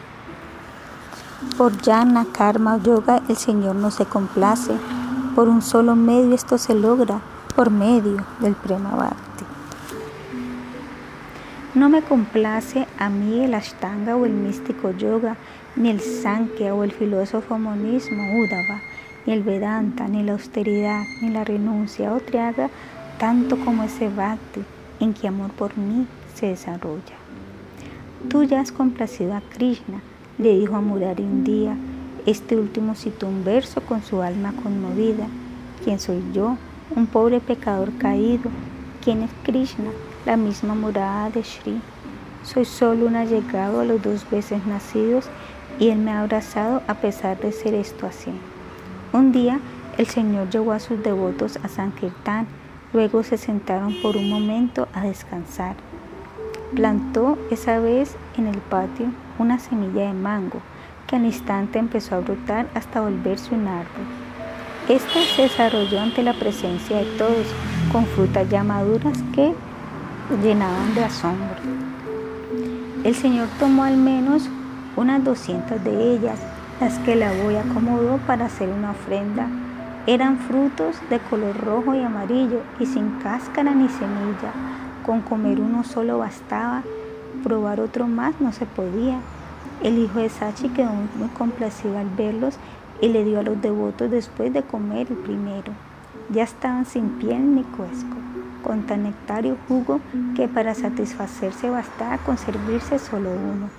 Por 1.59 1.77
Jnana, 1.83 2.27
Karma 2.33 2.79
Yoga 2.83 3.23
el 3.29 3.37
Señor 3.37 3.77
no 3.77 3.91
se 3.91 4.07
complace. 4.07 4.73
Por 5.35 5.51
un 5.51 5.61
solo 5.61 5.95
medio 5.95 6.35
esto 6.35 6.57
se 6.57 6.75
logra, 6.75 7.21
por 7.55 7.71
medio 7.71 8.25
del 8.41 8.55
Prema 8.55 8.95
Bhakti. 8.97 9.45
No 11.75 11.91
me 11.91 12.01
complace 12.01 12.87
a 12.99 13.11
mí 13.11 13.45
el 13.45 13.53
Ashtanga 13.53 14.17
o 14.17 14.25
el 14.25 14.33
místico 14.33 14.93
yoga, 14.93 15.37
ni 15.77 15.91
el 15.91 16.01
Sankhya 16.01 16.75
o 16.75 16.83
el 16.83 16.93
filósofo 16.93 17.59
monismo 17.59 18.41
Udava, 18.41 18.81
ni 19.27 19.35
el 19.35 19.43
Vedanta, 19.43 20.09
ni 20.09 20.23
la 20.23 20.33
austeridad, 20.33 21.05
ni 21.21 21.29
la 21.29 21.45
renuncia 21.45 22.15
o 22.15 22.21
triaga, 22.21 22.71
tanto 23.19 23.59
como 23.59 23.83
ese 23.83 24.09
Bhakti 24.09 24.65
en 25.01 25.15
que 25.15 25.29
amor 25.29 25.51
por 25.53 25.77
mí 25.77 26.07
se 26.35 26.47
desarrolla. 26.47 27.17
Tú 28.29 28.43
ya 28.45 28.61
has 28.61 28.73
complacido 28.73 29.35
a 29.35 29.41
Krishna, 29.41 30.01
le 30.39 30.59
dijo 30.59 30.77
a 30.77 30.81
Murari 30.81 31.23
un 31.23 31.45
día. 31.45 31.77
Este 32.27 32.57
último 32.57 32.95
citó 32.95 33.29
un 33.29 33.45
verso 33.45 33.81
con 33.81 34.03
su 34.03 34.21
alma 34.21 34.53
conmovida. 34.63 35.27
¿Quién 35.85 36.01
soy 36.01 36.23
yo? 36.33 36.57
Un 36.95 37.07
pobre 37.07 37.41
pecador 37.41 37.93
caído. 37.99 38.51
¿Quién 39.05 39.23
es 39.23 39.31
Krishna? 39.45 39.91
La 40.25 40.37
misma 40.37 40.75
morada 40.75 41.31
de 41.31 41.43
Shri. 41.43 41.81
Soy 42.43 42.65
solo 42.65 43.07
un 43.07 43.17
allegado 43.17 43.81
a 43.81 43.85
los 43.85 44.03
dos 44.03 44.29
veces 44.31 44.67
nacidos 44.67 45.29
y 45.79 45.89
él 45.89 45.99
me 45.99 46.11
ha 46.11 46.23
abrazado 46.23 46.83
a 46.87 46.95
pesar 46.95 47.39
de 47.39 47.53
ser 47.53 47.75
esto 47.75 48.07
así. 48.07 48.31
Un 49.13 49.33
día 49.33 49.61
el 49.99 50.07
Señor 50.07 50.51
llevó 50.51 50.73
a 50.73 50.81
sus 50.81 51.03
devotos 51.03 51.59
a 51.63 51.69
Sankirtan 51.69 52.47
Luego 52.97 53.23
se 53.23 53.37
sentaron 53.37 53.95
por 54.01 54.17
un 54.17 54.31
momento 54.31 54.89
a 54.95 55.03
descansar. 55.03 55.77
Plantó 56.75 57.37
esa 57.51 57.79
vez 57.79 58.17
en 58.39 58.47
el 58.47 58.57
patio 58.57 59.09
una 59.39 59.59
semilla 59.59 60.07
de 60.07 60.15
mango 60.15 60.63
que 61.07 61.17
al 61.17 61.27
instante 61.27 61.79
empezó 61.79 62.15
a 62.15 62.21
brotar 62.21 62.67
hasta 62.75 63.03
volverse 63.03 63.55
un 63.55 63.67
árbol. 63.69 64.07
Este 64.89 65.27
se 65.27 65.43
desarrolló 65.43 66.01
ante 66.01 66.23
la 66.23 66.33
presencia 66.33 66.97
de 66.97 67.05
todos, 67.19 67.47
con 67.93 68.07
frutas 68.07 68.49
ya 68.49 68.65
maduras 68.65 69.19
que 69.35 69.53
llenaban 70.43 70.95
de 70.95 71.05
asombro. 71.05 71.55
El 73.05 73.15
Señor 73.15 73.49
tomó 73.59 73.85
al 73.85 73.99
menos 73.99 74.49
unas 74.97 75.23
200 75.23 75.85
de 75.85 76.15
ellas, 76.15 76.39
las 76.81 76.99
que 77.01 77.15
la 77.15 77.31
voy 77.43 77.57
acomodó 77.57 78.17
para 78.27 78.47
hacer 78.47 78.71
una 78.71 78.93
ofrenda 78.93 79.51
eran 80.07 80.39
frutos 80.39 80.97
de 81.11 81.19
color 81.19 81.57
rojo 81.57 81.95
y 81.95 82.01
amarillo 82.01 82.61
y 82.79 82.87
sin 82.87 83.19
cáscara 83.19 83.73
ni 83.73 83.89
semilla. 83.89 84.53
Con 85.05 85.21
comer 85.21 85.61
uno 85.61 85.83
solo 85.83 86.19
bastaba, 86.19 86.85
probar 87.43 87.81
otro 87.81 88.07
más 88.07 88.41
no 88.41 88.53
se 88.53 88.67
podía. 88.67 89.19
El 89.83 89.99
hijo 89.99 90.21
de 90.21 90.29
Sachi 90.29 90.69
quedó 90.69 90.93
muy 91.17 91.29
complacido 91.37 91.99
al 91.99 92.09
verlos 92.11 92.57
y 93.01 93.09
le 93.09 93.25
dio 93.25 93.41
a 93.41 93.43
los 93.43 93.61
devotos 93.61 94.11
después 94.11 94.53
de 94.53 94.63
comer 94.63 95.09
el 95.11 95.17
primero. 95.17 95.73
Ya 96.31 96.45
estaban 96.45 96.87
sin 96.87 97.09
piel 97.19 97.57
ni 97.57 97.63
cuesco, 97.63 98.17
con 98.63 98.87
tan 98.87 99.03
nectario 99.03 99.57
jugo 99.67 100.01
que 100.37 100.47
para 100.47 100.75
satisfacerse 100.75 101.69
bastaba 101.69 102.19
con 102.19 102.39
servirse 102.39 103.01
solo 103.01 103.31
uno. 103.31 103.71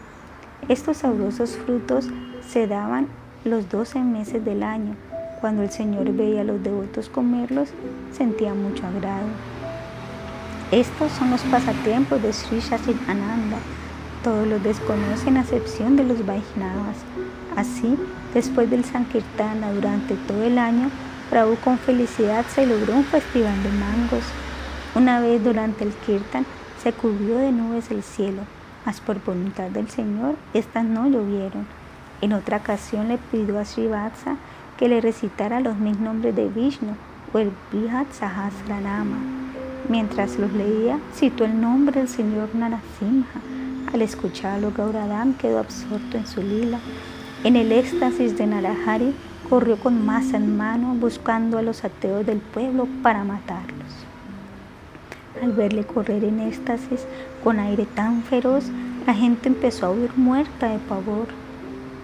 Estos 0.68 0.98
sabrosos 0.98 1.58
frutos 1.58 2.10
se 2.46 2.68
daban 2.68 3.08
los 3.46 3.70
doce 3.70 4.00
meses 4.00 4.44
del 4.44 4.64
año 4.64 4.96
cuando 5.40 5.64
el 5.64 5.70
Señor 5.70 6.12
veía 6.14 6.42
a 6.42 6.44
los 6.44 6.62
devotos 6.64 7.10
comerlos, 7.10 7.70
sentía 8.12 8.54
mucho 8.54 8.86
agrado. 8.86 9.28
Estos 10.72 11.12
son 11.14 11.32
los 11.32 11.42
pasatiempos 11.42 12.22
de 12.22 12.34
Sri 12.34 12.62
Ananda. 13.08 13.58
Todos 14.24 14.48
los 14.48 14.62
desconocen 14.64 15.38
a 15.38 15.42
excepción 15.42 15.96
de 15.96 16.04
los 16.04 16.26
Vaishnavas. 16.26 16.98
Así, 17.56 17.98
después 18.34 18.70
del 18.70 18.84
Sankirtana 18.84 19.72
durante 19.72 20.16
todo 20.16 20.44
el 20.44 20.58
año, 20.58 20.90
Prabhu 21.30 21.56
con 21.58 21.78
felicidad 21.78 22.46
se 22.48 22.66
logró 22.66 22.96
un 22.96 23.04
festival 23.06 23.64
de 23.64 23.70
mangos. 23.70 24.24
Una 24.96 25.20
vez 25.20 25.44
durante 25.44 25.84
el 25.84 25.94
Kirtan 25.94 26.46
se 26.82 26.94
cubrió 26.94 27.38
de 27.38 27.52
nubes 27.52 27.92
el 27.92 28.04
cielo, 28.04 28.42
mas 28.86 29.00
por 29.00 29.24
voluntad 29.24 29.70
del 29.70 29.90
Señor 29.90 30.36
estas 30.54 30.84
no 30.84 31.08
llovieron. 31.08 31.66
En 32.22 32.34
otra 32.34 32.58
ocasión 32.58 33.10
le 33.10 33.18
pidió 33.18 33.60
a 33.60 33.66
Srivatsa 33.66 34.38
que 34.78 34.88
le 34.88 35.02
recitara 35.02 35.60
los 35.60 35.78
mil 35.78 36.02
nombres 36.02 36.36
de 36.36 36.48
Vishnu 36.48 36.96
o 37.34 37.40
el 37.40 37.52
Brihat 37.72 38.12
Sahasranama. 38.12 39.18
Mientras 39.90 40.38
los 40.38 40.52
leía, 40.54 41.00
citó 41.14 41.46
el 41.46 41.60
nombre 41.60 42.00
del 42.00 42.10
señor 42.10 42.50
Narasimha. 42.54 43.26
Al 43.94 44.02
escucharlo, 44.02 44.72
Gauradam 44.76 45.34
quedó 45.34 45.60
absorto 45.60 46.18
en 46.18 46.28
su 46.28 46.42
lila. 46.42 46.80
En 47.44 47.56
el 47.56 47.72
éxtasis 47.72 48.38
de 48.38 48.48
Narahari, 48.48 49.16
corrió 49.50 49.78
con 49.78 50.06
masa 50.06 50.38
en 50.38 50.58
mano 50.58 50.94
buscando 50.96 51.58
a 51.58 51.62
los 51.62 51.86
ateos 51.86 52.26
del 52.26 52.40
pueblo 52.40 52.88
para 53.02 53.24
matarlos. 53.24 53.78
Al 55.42 55.54
verle 55.54 55.86
correr 55.86 56.24
en 56.24 56.40
éxtasis 56.42 57.06
con 57.44 57.60
aire 57.60 57.86
tan 57.86 58.24
feroz, 58.24 58.66
la 59.06 59.14
gente 59.14 59.48
empezó 59.48 59.86
a 59.86 59.92
huir 59.92 60.12
muerta 60.18 60.68
de 60.68 60.80
pavor. 60.80 61.28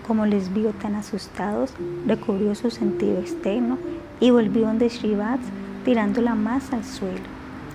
Como 0.06 0.26
les 0.26 0.54
vio 0.54 0.72
tan 0.72 0.96
asustados, 0.96 1.74
recubrió 2.06 2.56
su 2.56 2.70
sentido 2.70 3.20
externo 3.20 3.78
y 4.20 4.32
volvió 4.32 4.66
donde 4.66 4.90
Srivats 4.90 5.46
tirando 5.86 6.22
la 6.22 6.36
masa 6.36 6.76
al 6.76 6.84
suelo. 6.84 7.24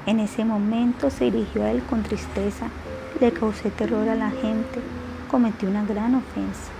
En 0.04 0.20
ese 0.20 0.44
momento 0.44 1.08
se 1.10 1.30
dirigió 1.30 1.62
a 1.62 1.70
él 1.70 1.82
con 1.88 2.02
tristeza, 2.02 2.68
le 3.20 3.32
causé 3.32 3.70
terror 3.70 4.08
a 4.08 4.14
la 4.14 4.30
gente, 4.30 4.80
cometió 5.30 5.70
una 5.70 5.84
gran 5.84 6.14
ofensa. 6.14 6.70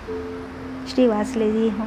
Srivats 0.86 1.34
le 1.34 1.50
dijo, 1.50 1.84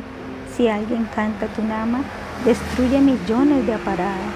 si 0.56 0.68
alguien 0.68 1.08
canta 1.16 1.46
tu 1.48 1.62
nama, 1.62 2.02
destruye 2.46 3.00
millones 3.00 3.66
de 3.68 3.76
aparadas. 3.76 4.36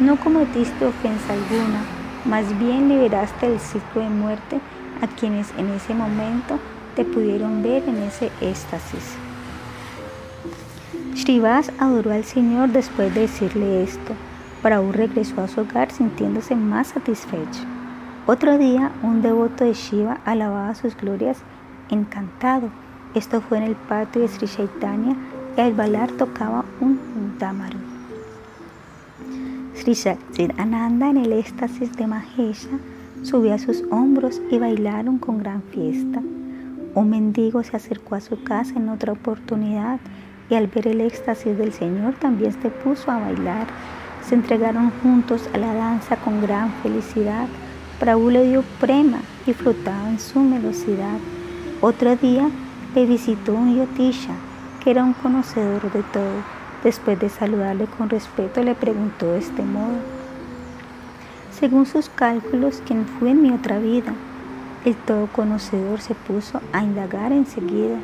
No 0.00 0.16
cometiste 0.16 0.84
ofensa 0.84 1.32
alguna, 1.32 1.82
más 2.24 2.58
bien 2.58 2.88
liberaste 2.88 3.48
del 3.48 3.60
ciclo 3.60 4.02
de 4.02 4.10
muerte 4.10 4.60
a 5.00 5.06
quienes 5.06 5.52
en 5.58 5.68
ese 5.70 5.94
momento 5.94 6.58
te 6.94 7.04
pudieron 7.04 7.62
ver 7.62 7.82
en 7.88 7.98
ese 8.02 8.30
éxtasis. 8.40 9.16
Srivas 11.14 11.70
adoró 11.78 12.12
al 12.12 12.24
Señor 12.24 12.70
después 12.70 13.14
de 13.14 13.22
decirle 13.22 13.82
esto. 13.82 14.14
Prabhu 14.62 14.92
regresó 14.92 15.40
a 15.40 15.48
su 15.48 15.60
hogar 15.60 15.90
sintiéndose 15.90 16.54
más 16.56 16.88
satisfecho. 16.88 17.60
Otro 18.26 18.56
día, 18.56 18.92
un 19.02 19.20
devoto 19.20 19.64
de 19.64 19.74
Shiva 19.74 20.20
alababa 20.24 20.74
sus 20.74 20.96
glorias 20.96 21.38
encantado. 21.90 22.70
Esto 23.14 23.40
fue 23.40 23.58
en 23.58 23.64
el 23.64 23.74
patio 23.74 24.22
de 24.22 24.28
Sri 24.28 24.46
Chaitanya 24.46 25.16
y 25.56 25.60
al 25.60 25.74
bailar 25.74 26.10
tocaba 26.12 26.64
un 26.80 27.36
damaru. 27.38 27.78
Sri 29.74 29.96
Ananda 30.58 31.10
en 31.10 31.16
el 31.16 31.32
éxtasis 31.32 31.92
de 31.96 32.06
Mahesha 32.06 32.78
subió 33.22 33.54
a 33.54 33.58
sus 33.58 33.82
hombros 33.90 34.40
y 34.50 34.58
bailaron 34.58 35.18
con 35.18 35.38
gran 35.38 35.62
fiesta. 35.62 36.22
Un 36.94 37.08
mendigo 37.08 37.62
se 37.62 37.74
acercó 37.74 38.16
a 38.16 38.20
su 38.20 38.42
casa 38.42 38.74
en 38.76 38.90
otra 38.90 39.12
oportunidad 39.12 39.98
y 40.50 40.56
al 40.56 40.66
ver 40.66 40.88
el 40.88 41.00
éxtasis 41.00 41.56
del 41.56 41.72
Señor 41.72 42.14
también 42.16 42.52
se 42.52 42.68
puso 42.68 43.10
a 43.10 43.18
bailar. 43.18 43.66
Se 44.22 44.34
entregaron 44.34 44.90
juntos 45.02 45.48
a 45.54 45.58
la 45.58 45.72
danza 45.72 46.16
con 46.16 46.42
gran 46.42 46.70
felicidad. 46.82 47.48
Prabhu 47.98 48.28
le 48.28 48.46
dio 48.46 48.62
prema 48.78 49.20
y 49.46 49.54
flotaba 49.54 50.10
en 50.10 50.20
su 50.20 50.46
velocidad. 50.50 51.16
Otro 51.80 52.14
día 52.16 52.50
le 52.94 53.06
visitó 53.06 53.54
un 53.54 53.74
yotisha, 53.74 54.34
que 54.84 54.90
era 54.90 55.02
un 55.02 55.14
conocedor 55.14 55.90
de 55.92 56.02
todo. 56.02 56.44
Después 56.84 57.18
de 57.18 57.30
saludarle 57.30 57.86
con 57.86 58.10
respeto, 58.10 58.62
le 58.62 58.74
preguntó 58.74 59.32
de 59.32 59.38
este 59.38 59.62
modo. 59.62 59.96
Según 61.58 61.86
sus 61.86 62.10
cálculos, 62.10 62.82
¿quién 62.86 63.06
fue 63.06 63.30
en 63.30 63.40
mi 63.40 63.50
otra 63.50 63.78
vida? 63.78 64.12
El 64.84 64.96
todo 64.96 65.28
conocedor 65.28 66.00
se 66.00 66.16
puso 66.16 66.60
a 66.72 66.82
indagar 66.82 67.30
enseguida. 67.30 67.98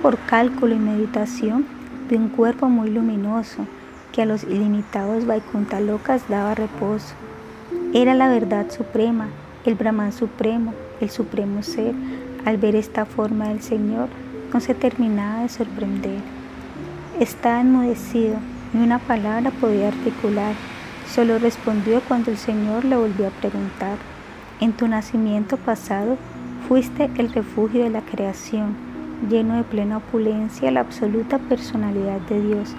Por 0.00 0.16
cálculo 0.18 0.74
y 0.74 0.78
meditación, 0.78 1.66
de 2.08 2.16
un 2.16 2.28
cuerpo 2.28 2.68
muy 2.68 2.90
luminoso 2.90 3.66
que 4.12 4.22
a 4.22 4.26
los 4.26 4.44
ilimitados 4.44 5.26
Vaikuntalokas 5.26 6.28
daba 6.28 6.54
reposo. 6.54 7.14
Era 7.92 8.14
la 8.14 8.28
verdad 8.28 8.70
suprema, 8.70 9.28
el 9.64 9.74
Brahman 9.74 10.12
supremo, 10.12 10.72
el 11.00 11.10
supremo 11.10 11.64
ser. 11.64 11.94
Al 12.44 12.58
ver 12.58 12.76
esta 12.76 13.06
forma 13.06 13.48
del 13.48 13.62
Señor, 13.62 14.08
no 14.52 14.60
se 14.60 14.74
terminaba 14.74 15.42
de 15.42 15.48
sorprender. 15.48 16.20
Estaba 17.18 17.60
enmudecido, 17.60 18.36
ni 18.72 18.84
una 18.84 19.00
palabra 19.00 19.50
podía 19.50 19.88
articular. 19.88 20.54
Solo 21.12 21.40
respondió 21.40 22.00
cuando 22.06 22.30
el 22.30 22.36
Señor 22.36 22.84
le 22.84 22.96
volvió 22.96 23.26
a 23.26 23.30
preguntar, 23.30 23.96
en 24.60 24.72
tu 24.72 24.88
nacimiento 24.88 25.56
pasado 25.56 26.16
fuiste 26.68 27.10
el 27.16 27.32
refugio 27.32 27.84
de 27.84 27.90
la 27.90 28.02
creación, 28.02 28.74
lleno 29.28 29.56
de 29.56 29.64
plena 29.64 29.98
opulencia, 29.98 30.70
la 30.70 30.80
absoluta 30.80 31.38
personalidad 31.38 32.20
de 32.22 32.40
Dios. 32.40 32.74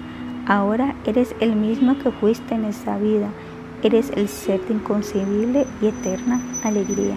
Ahora 0.46 0.94
eres 1.04 1.34
el 1.40 1.56
mismo 1.56 1.98
que 1.98 2.10
fuiste 2.10 2.54
en 2.54 2.64
esta 2.64 2.98
vida, 2.98 3.28
eres 3.82 4.10
el 4.16 4.28
ser 4.28 4.60
de 4.66 4.74
inconcebible 4.74 5.66
y 5.80 5.86
eterna 5.86 6.40
alegría. 6.64 7.16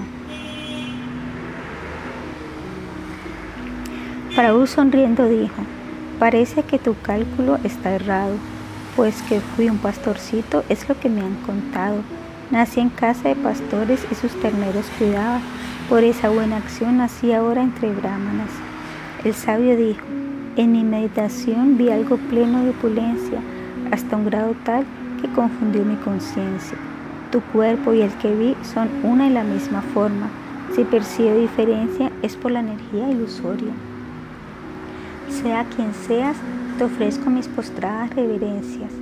Paraú 4.36 4.68
sonriendo 4.68 5.28
dijo, 5.28 5.62
parece 6.20 6.64
que 6.64 6.80
tu 6.80 6.96
cálculo 7.02 7.58
está 7.64 7.92
errado 7.92 8.36
pues 9.00 9.22
que 9.22 9.40
fui 9.40 9.70
un 9.70 9.78
pastorcito 9.78 10.66
es 10.68 10.90
lo 10.90 11.00
que 11.00 11.08
me 11.08 11.22
han 11.22 11.36
contado. 11.46 12.02
Nací 12.52 12.80
en 12.80 12.90
casa 12.90 13.30
de 13.30 13.36
pastores 13.36 14.06
y 14.12 14.16
sus 14.16 14.34
terneros 14.42 14.88
cuidaba. 14.98 15.40
Por 15.88 16.04
esa 16.04 16.30
buena 16.30 16.58
acción 16.58 16.98
nací 16.98 17.32
ahora 17.32 17.62
entre 17.62 17.94
brahmanas. 17.94 18.50
El 19.24 19.36
sabio 19.36 19.78
dijo, 19.78 20.02
en 20.56 20.72
mi 20.72 20.84
meditación 20.84 21.78
vi 21.78 21.90
algo 21.90 22.18
pleno 22.18 22.64
de 22.64 22.72
opulencia, 22.72 23.40
hasta 23.92 24.18
un 24.18 24.26
grado 24.26 24.56
tal 24.66 24.84
que 25.22 25.32
confundió 25.32 25.86
mi 25.86 25.96
conciencia. 25.98 26.78
Tu 27.32 27.40
cuerpo 27.42 27.94
y 27.94 28.02
el 28.02 28.12
que 28.14 28.34
vi 28.34 28.56
son 28.64 28.90
una 29.04 29.28
y 29.28 29.30
la 29.30 29.44
misma 29.44 29.84
forma. 29.94 30.30
Si 30.76 30.84
percibo 30.84 31.36
diferencia 31.36 32.12
es 32.24 32.36
por 32.36 32.52
la 32.52 32.62
energía 32.62 33.12
ilusoria. 33.12 33.74
Sea 35.30 35.66
quien 35.76 35.94
seas, 35.94 36.38
te 36.80 36.84
ofrezco 36.84 37.30
mis 37.30 37.48
postradas 37.48 38.10
reverencias. 38.16 38.99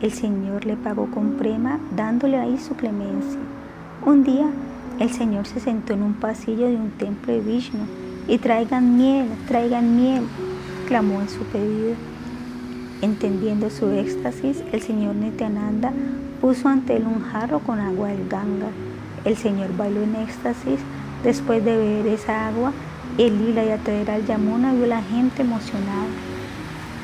El 0.00 0.12
Señor 0.12 0.64
le 0.64 0.76
pagó 0.76 1.10
con 1.10 1.32
prema, 1.32 1.80
dándole 1.96 2.38
ahí 2.38 2.58
su 2.58 2.74
clemencia. 2.74 3.40
Un 4.06 4.22
día, 4.22 4.46
el 5.00 5.10
Señor 5.10 5.46
se 5.46 5.60
sentó 5.60 5.92
en 5.92 6.02
un 6.02 6.14
pasillo 6.14 6.68
de 6.68 6.76
un 6.76 6.90
templo 6.90 7.32
de 7.32 7.40
Vishnu 7.40 7.80
y 8.28 8.38
traigan 8.38 8.96
miel, 8.96 9.26
traigan 9.48 9.96
miel, 9.96 10.22
clamó 10.86 11.20
en 11.20 11.28
su 11.28 11.40
pedido. 11.44 11.94
Entendiendo 13.02 13.70
su 13.70 13.90
éxtasis, 13.90 14.62
el 14.72 14.82
Señor 14.82 15.16
Nityananda 15.16 15.92
puso 16.40 16.68
ante 16.68 16.96
él 16.96 17.04
un 17.04 17.22
jarro 17.22 17.58
con 17.58 17.80
agua 17.80 18.08
del 18.08 18.28
Ganga. 18.28 18.68
El 19.24 19.36
Señor 19.36 19.76
bailó 19.76 20.02
en 20.02 20.16
éxtasis 20.16 20.78
después 21.24 21.64
de 21.64 21.76
beber 21.76 22.06
esa 22.06 22.48
agua 22.48 22.72
el 23.18 23.36
lila 23.36 23.64
y 23.64 23.70
atraer 23.70 24.12
al 24.12 24.24
Yamuna 24.26 24.72
vio 24.74 24.84
a 24.84 24.88
la 24.88 25.02
gente 25.02 25.42
emocionada 25.42 26.06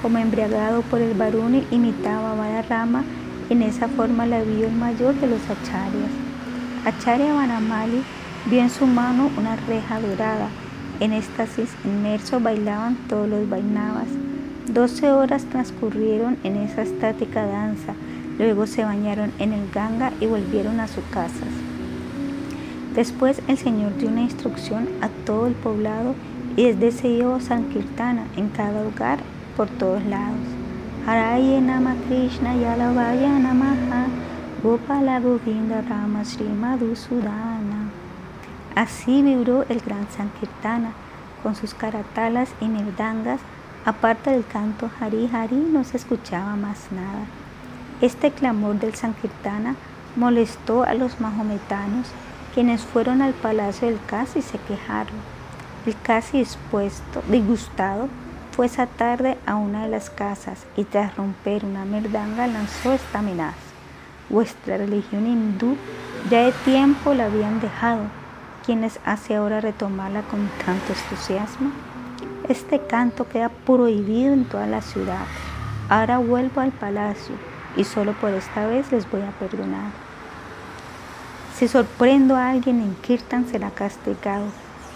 como 0.04 0.18
embriagado 0.18 0.82
por 0.82 1.00
el 1.00 1.14
Varuni, 1.14 1.66
imitaba 1.70 2.32
a 2.32 2.60
Rama. 2.60 3.04
En 3.48 3.62
esa 3.62 3.88
forma 3.88 4.26
la 4.26 4.42
vio 4.42 4.66
el 4.66 4.74
mayor 4.74 5.14
de 5.14 5.26
los 5.26 5.40
acharyas. 5.44 6.10
Acharya 6.84 7.32
Vanamali 7.32 8.02
vio 8.44 8.60
en 8.60 8.68
su 8.68 8.86
mano 8.86 9.30
una 9.38 9.56
reja 9.56 10.02
dorada. 10.02 10.50
En 11.00 11.14
éxtasis 11.14 11.70
inmerso 11.86 12.38
bailaban 12.38 12.96
todos 13.08 13.26
los 13.30 13.48
vainavas. 13.48 14.08
Doce 14.68 15.10
horas 15.10 15.46
transcurrieron 15.46 16.36
en 16.44 16.56
esa 16.56 16.82
estática 16.82 17.46
danza. 17.46 17.94
Luego 18.36 18.66
se 18.66 18.84
bañaron 18.84 19.32
en 19.38 19.54
el 19.54 19.70
Ganga 19.70 20.12
y 20.20 20.26
volvieron 20.26 20.80
a 20.80 20.86
sus 20.86 21.04
casas. 21.04 21.48
Después 22.94 23.40
el 23.48 23.56
Señor 23.56 23.96
dio 23.96 24.10
una 24.10 24.20
instrucción 24.20 24.86
a 25.00 25.08
todo 25.24 25.46
el 25.46 25.54
poblado 25.54 26.14
y 26.58 26.64
desde 26.64 26.88
ese 26.88 27.40
Sankirtana 27.40 28.26
en 28.36 28.50
cada 28.50 28.86
hogar 28.86 29.20
por 29.56 29.68
todos 29.68 30.04
lados. 30.04 30.46
Haraye 31.06 31.60
Nama 31.60 31.94
Yalavaya 32.08 33.38
Namaha 33.38 34.06
Gopala 34.62 35.20
Govinda 35.20 35.82
Rama 35.82 36.24
Sri 36.24 36.48
Madhusudana. 36.48 37.90
Así 38.74 39.22
vibró 39.22 39.64
el 39.68 39.80
gran 39.80 40.08
Sankirtana 40.10 40.92
con 41.42 41.54
sus 41.54 41.74
caratalas 41.74 42.48
y 42.60 42.68
mirdangas. 42.68 43.40
Aparte 43.84 44.30
del 44.30 44.46
canto 44.46 44.90
Hari 44.98 45.28
Hari 45.32 45.56
no 45.56 45.84
se 45.84 45.98
escuchaba 45.98 46.56
más 46.56 46.90
nada. 46.90 47.26
Este 48.00 48.30
clamor 48.30 48.78
del 48.80 48.94
Sankirtana 48.94 49.76
molestó 50.16 50.84
a 50.84 50.94
los 50.94 51.20
mahometanos, 51.20 52.08
quienes 52.54 52.82
fueron 52.82 53.20
al 53.20 53.34
palacio 53.34 53.88
del 53.88 53.98
casi 54.06 54.38
y 54.38 54.42
se 54.42 54.58
quejaron. 54.58 55.14
El 55.86 55.94
casi 56.00 56.40
expuesto, 56.40 57.22
disgustado, 57.28 58.08
fue 58.54 58.66
esa 58.66 58.86
tarde 58.86 59.36
a 59.46 59.56
una 59.56 59.82
de 59.82 59.88
las 59.88 60.10
casas 60.10 60.64
y 60.76 60.84
tras 60.84 61.16
romper 61.16 61.64
una 61.64 61.84
merdanga 61.84 62.46
lanzó 62.46 62.92
esta 62.92 63.18
amenaza. 63.18 63.56
Vuestra 64.30 64.76
religión 64.76 65.26
hindú 65.26 65.76
ya 66.30 66.44
de 66.44 66.52
tiempo 66.64 67.14
la 67.14 67.26
habían 67.26 67.60
dejado. 67.60 68.04
¿Quiénes 68.64 69.00
hace 69.04 69.34
ahora 69.34 69.60
retomarla 69.60 70.22
con 70.22 70.48
tanto 70.64 70.92
entusiasmo? 70.92 71.72
Este 72.48 72.78
canto 72.78 73.28
queda 73.28 73.48
prohibido 73.48 74.32
en 74.32 74.44
toda 74.44 74.66
la 74.68 74.82
ciudad. 74.82 75.26
Ahora 75.88 76.18
vuelvo 76.18 76.60
al 76.60 76.70
palacio. 76.70 77.34
y 77.76 77.82
solo 77.82 78.12
por 78.12 78.30
esta 78.30 78.68
vez 78.68 78.92
les 78.92 79.10
voy 79.10 79.22
a 79.22 79.32
perdonar. 79.32 79.90
Si 81.56 81.66
sorprendo 81.66 82.36
a 82.36 82.50
alguien 82.50 82.80
en 82.80 82.94
Kirtan 82.94 83.48
será 83.48 83.70
castigado, 83.72 84.44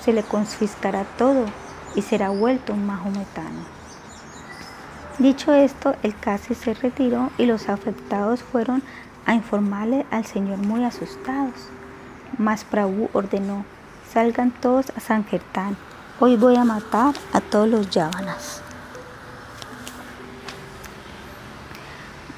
se 0.00 0.12
le 0.12 0.22
confiscará 0.22 1.02
todo 1.18 1.46
y 1.94 2.02
será 2.02 2.30
vuelto 2.30 2.72
un 2.72 2.86
mahometano. 2.86 3.78
Dicho 5.18 5.52
esto, 5.52 5.96
el 6.02 6.16
casi 6.16 6.54
se 6.54 6.74
retiró 6.74 7.30
y 7.38 7.46
los 7.46 7.68
afectados 7.68 8.42
fueron 8.42 8.82
a 9.26 9.34
informarle 9.34 10.06
al 10.10 10.24
Señor 10.24 10.58
muy 10.58 10.84
asustados. 10.84 11.54
Mas 12.38 12.64
Prabhu 12.64 13.10
ordenó, 13.12 13.64
salgan 14.12 14.52
todos 14.52 14.90
a 14.96 15.00
Sankirtan, 15.00 15.76
hoy 16.20 16.36
voy 16.36 16.56
a 16.56 16.64
matar 16.64 17.14
a 17.32 17.40
todos 17.40 17.68
los 17.68 17.90
yavanas. 17.90 18.62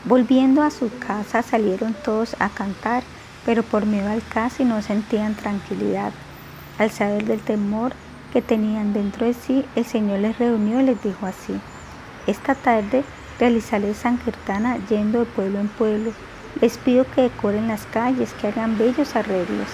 Volviendo 0.04 0.62
a 0.62 0.70
su 0.70 0.90
casa 0.98 1.42
salieron 1.42 1.94
todos 1.94 2.34
a 2.40 2.48
cantar, 2.48 3.02
pero 3.44 3.62
por 3.62 3.84
miedo 3.84 4.10
al 4.10 4.22
casi 4.22 4.64
no 4.64 4.80
sentían 4.80 5.34
tranquilidad. 5.34 6.12
Al 6.78 6.90
saber 6.90 7.26
del 7.26 7.40
temor 7.40 7.92
que 8.32 8.42
tenían 8.42 8.92
dentro 8.92 9.26
de 9.26 9.34
sí, 9.34 9.64
el 9.74 9.84
Señor 9.84 10.20
les 10.20 10.38
reunió 10.38 10.80
y 10.80 10.84
les 10.84 11.02
dijo 11.02 11.26
así, 11.26 11.60
esta 12.26 12.54
tarde 12.54 13.02
realizaré 13.38 13.94
Sankirtana 13.94 14.78
yendo 14.88 15.20
de 15.20 15.26
pueblo 15.26 15.58
en 15.58 15.68
pueblo. 15.68 16.12
Les 16.60 16.76
pido 16.78 17.06
que 17.14 17.22
decoren 17.22 17.68
las 17.68 17.86
calles, 17.86 18.34
que 18.34 18.48
hagan 18.48 18.76
bellos 18.76 19.16
arreglos, 19.16 19.68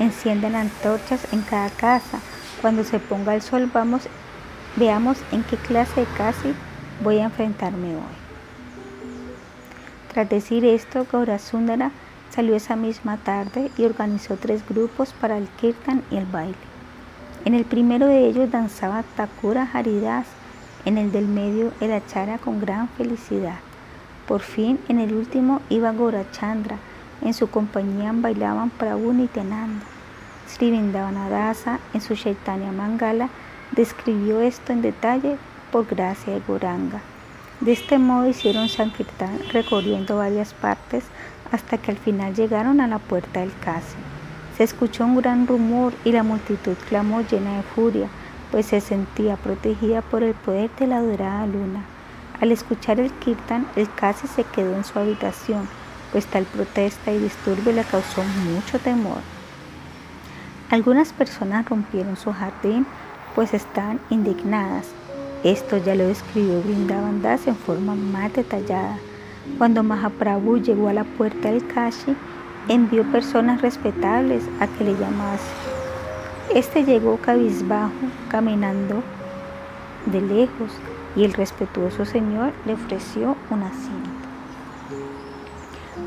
enciendan 0.00 0.54
antorchas 0.54 1.32
en 1.32 1.42
cada 1.42 1.70
casa. 1.70 2.18
Cuando 2.60 2.82
se 2.82 2.98
ponga 2.98 3.34
el 3.34 3.42
sol, 3.42 3.70
vamos, 3.72 4.08
veamos 4.76 5.18
en 5.32 5.44
qué 5.44 5.56
clase 5.56 6.00
de 6.00 6.06
casi 6.16 6.54
voy 7.02 7.18
a 7.18 7.24
enfrentarme 7.24 7.94
hoy. 7.94 8.02
Tras 10.12 10.28
decir 10.28 10.64
esto, 10.64 11.06
Gaurasundara 11.10 11.90
salió 12.30 12.56
esa 12.56 12.74
misma 12.74 13.16
tarde 13.18 13.70
y 13.76 13.84
organizó 13.84 14.36
tres 14.36 14.66
grupos 14.66 15.12
para 15.12 15.38
el 15.38 15.48
kirtan 15.48 16.02
y 16.10 16.16
el 16.16 16.26
baile. 16.26 16.73
En 17.44 17.52
el 17.52 17.66
primero 17.66 18.06
de 18.06 18.26
ellos 18.26 18.50
danzaba 18.50 19.04
Takura 19.16 19.68
Haridas, 19.72 20.26
en 20.86 20.96
el 20.96 21.12
del 21.12 21.28
medio 21.28 21.72
el 21.80 21.92
achara 21.92 22.38
con 22.38 22.58
gran 22.58 22.88
felicidad. 22.88 23.58
Por 24.26 24.40
fin, 24.40 24.80
en 24.88 24.98
el 24.98 25.12
último 25.12 25.60
iba 25.68 25.92
Gorachandra, 25.92 26.78
en 27.20 27.34
su 27.34 27.50
compañía 27.50 28.12
bailaban 28.14 28.70
Prabhu 28.70 29.12
y 29.22 29.26
Tenanda. 29.26 29.84
Sri 30.46 30.68
en 30.74 32.00
su 32.00 32.16
Chaitanya 32.16 32.72
Mangala, 32.72 33.28
describió 33.72 34.40
esto 34.40 34.72
en 34.72 34.80
detalle 34.80 35.36
por 35.70 35.86
gracia 35.86 36.32
de 36.32 36.40
Goranga. 36.40 37.02
De 37.60 37.72
este 37.72 37.98
modo 37.98 38.26
hicieron 38.26 38.70
Sankirtan 38.70 39.38
recorriendo 39.52 40.16
varias 40.16 40.54
partes 40.54 41.04
hasta 41.52 41.76
que 41.76 41.90
al 41.90 41.98
final 41.98 42.34
llegaron 42.34 42.80
a 42.80 42.88
la 42.88 42.98
puerta 42.98 43.40
del 43.40 43.52
Kasi. 43.58 44.13
Se 44.56 44.64
escuchó 44.64 45.04
un 45.04 45.16
gran 45.16 45.46
rumor 45.46 45.92
y 46.04 46.12
la 46.12 46.22
multitud 46.22 46.76
clamó 46.88 47.22
llena 47.22 47.56
de 47.56 47.62
furia, 47.62 48.08
pues 48.50 48.66
se 48.66 48.80
sentía 48.80 49.36
protegida 49.36 50.02
por 50.02 50.22
el 50.22 50.34
poder 50.34 50.70
de 50.78 50.86
la 50.86 51.00
dorada 51.00 51.46
luna. 51.46 51.84
Al 52.40 52.52
escuchar 52.52 53.00
el 53.00 53.10
kirtan, 53.12 53.66
el 53.76 53.92
Kasi 53.92 54.26
se 54.26 54.44
quedó 54.44 54.76
en 54.76 54.84
su 54.84 54.98
habitación, 54.98 55.68
pues 56.12 56.26
tal 56.26 56.44
protesta 56.44 57.12
y 57.12 57.18
disturbio 57.18 57.72
le 57.72 57.84
causó 57.84 58.22
mucho 58.22 58.78
temor. 58.78 59.18
Algunas 60.70 61.12
personas 61.12 61.68
rompieron 61.68 62.16
su 62.16 62.32
jardín, 62.32 62.86
pues 63.34 63.54
estaban 63.54 64.00
indignadas 64.10 64.94
esto 65.44 65.76
ya 65.76 65.94
lo 65.94 66.04
escribió 66.04 66.62
Brindavan 66.62 67.20
en 67.22 67.54
forma 67.54 67.94
más 67.94 68.32
detallada. 68.32 68.96
Cuando 69.58 69.82
Mahaprabhu 69.82 70.56
llegó 70.56 70.88
a 70.88 70.94
la 70.94 71.04
puerta 71.04 71.50
del 71.50 71.66
Kashi, 71.66 72.16
envió 72.68 73.04
personas 73.10 73.62
respetables 73.62 74.44
a 74.60 74.66
que 74.66 74.84
le 74.84 74.94
llamase. 74.94 75.44
Este 76.54 76.84
llegó 76.84 77.16
cabizbajo, 77.18 77.92
caminando 78.28 79.02
de 80.06 80.20
lejos, 80.20 80.70
y 81.16 81.24
el 81.24 81.32
respetuoso 81.32 82.04
señor 82.04 82.52
le 82.66 82.74
ofreció 82.74 83.36
un 83.50 83.62
asiento. 83.62 84.10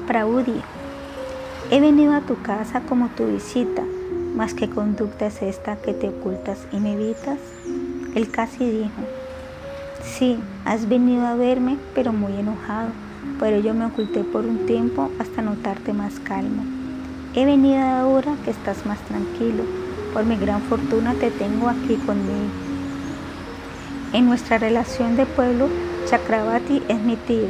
Prabhu 0.06 0.40
dijo, 0.40 0.68
he 1.72 1.80
venido 1.80 2.14
a 2.14 2.22
tu 2.22 2.42
casa 2.42 2.82
como 2.82 3.08
tu 3.10 3.26
visita, 3.26 3.84
mas 4.36 4.54
qué 4.54 4.70
conducta 4.70 5.28
es 5.28 5.42
esta 5.42 5.78
que 5.78 5.94
te 5.94 6.10
ocultas 6.10 6.68
y 6.72 6.80
me 6.80 6.94
evitas. 6.94 7.40
El 8.16 8.30
casi 8.30 8.70
dijo, 8.70 9.02
Sí, 10.04 10.40
has 10.66 10.88
venido 10.88 11.28
a 11.28 11.36
verme, 11.36 11.78
pero 11.94 12.14
muy 12.14 12.34
enojado. 12.34 12.90
Por 13.40 13.50
ello 13.50 13.76
me 13.76 13.86
oculté 13.86 14.24
por 14.24 14.46
un 14.46 14.66
tiempo 14.66 15.12
hasta 15.20 15.44
notarte 15.44 15.94
más 15.94 16.20
calmo. 16.20 16.64
He 17.36 17.46
venido 17.46 17.84
ahora 17.84 18.36
que 18.44 18.50
estás 18.50 18.84
más 18.88 19.00
tranquilo. 19.02 19.64
Por 20.12 20.26
mi 20.26 20.38
gran 20.38 20.64
fortuna 20.64 21.14
te 21.14 21.30
tengo 21.30 21.70
aquí 21.70 21.98
conmigo. 21.98 22.50
En 24.14 24.26
nuestra 24.26 24.58
relación 24.58 25.18
de 25.18 25.28
pueblo, 25.28 25.68
Chakrabarti 26.10 26.82
es 26.88 27.00
mi 27.00 27.16
tío 27.16 27.50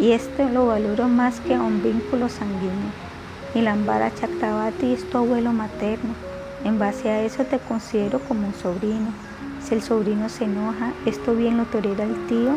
y 0.00 0.12
este 0.12 0.50
lo 0.50 0.68
valoro 0.68 1.06
más 1.08 1.40
que 1.40 1.58
un 1.58 1.82
vínculo 1.82 2.30
sanguíneo. 2.30 3.06
Lambara 3.54 4.14
Chakrabarti 4.14 4.94
es 4.94 5.08
tu 5.10 5.18
abuelo 5.18 5.52
materno. 5.52 6.14
En 6.64 6.78
base 6.78 7.10
a 7.10 7.22
eso 7.22 7.44
te 7.44 7.58
considero 7.58 8.20
como 8.20 8.46
un 8.46 8.54
sobrino. 8.54 9.08
Si 9.62 9.74
el 9.74 9.82
sobrino 9.82 10.30
se 10.30 10.44
enoja, 10.44 10.92
esto 11.04 11.34
bien 11.34 11.58
lo 11.58 11.64
tolera 11.64 12.04
el 12.04 12.26
tío 12.26 12.56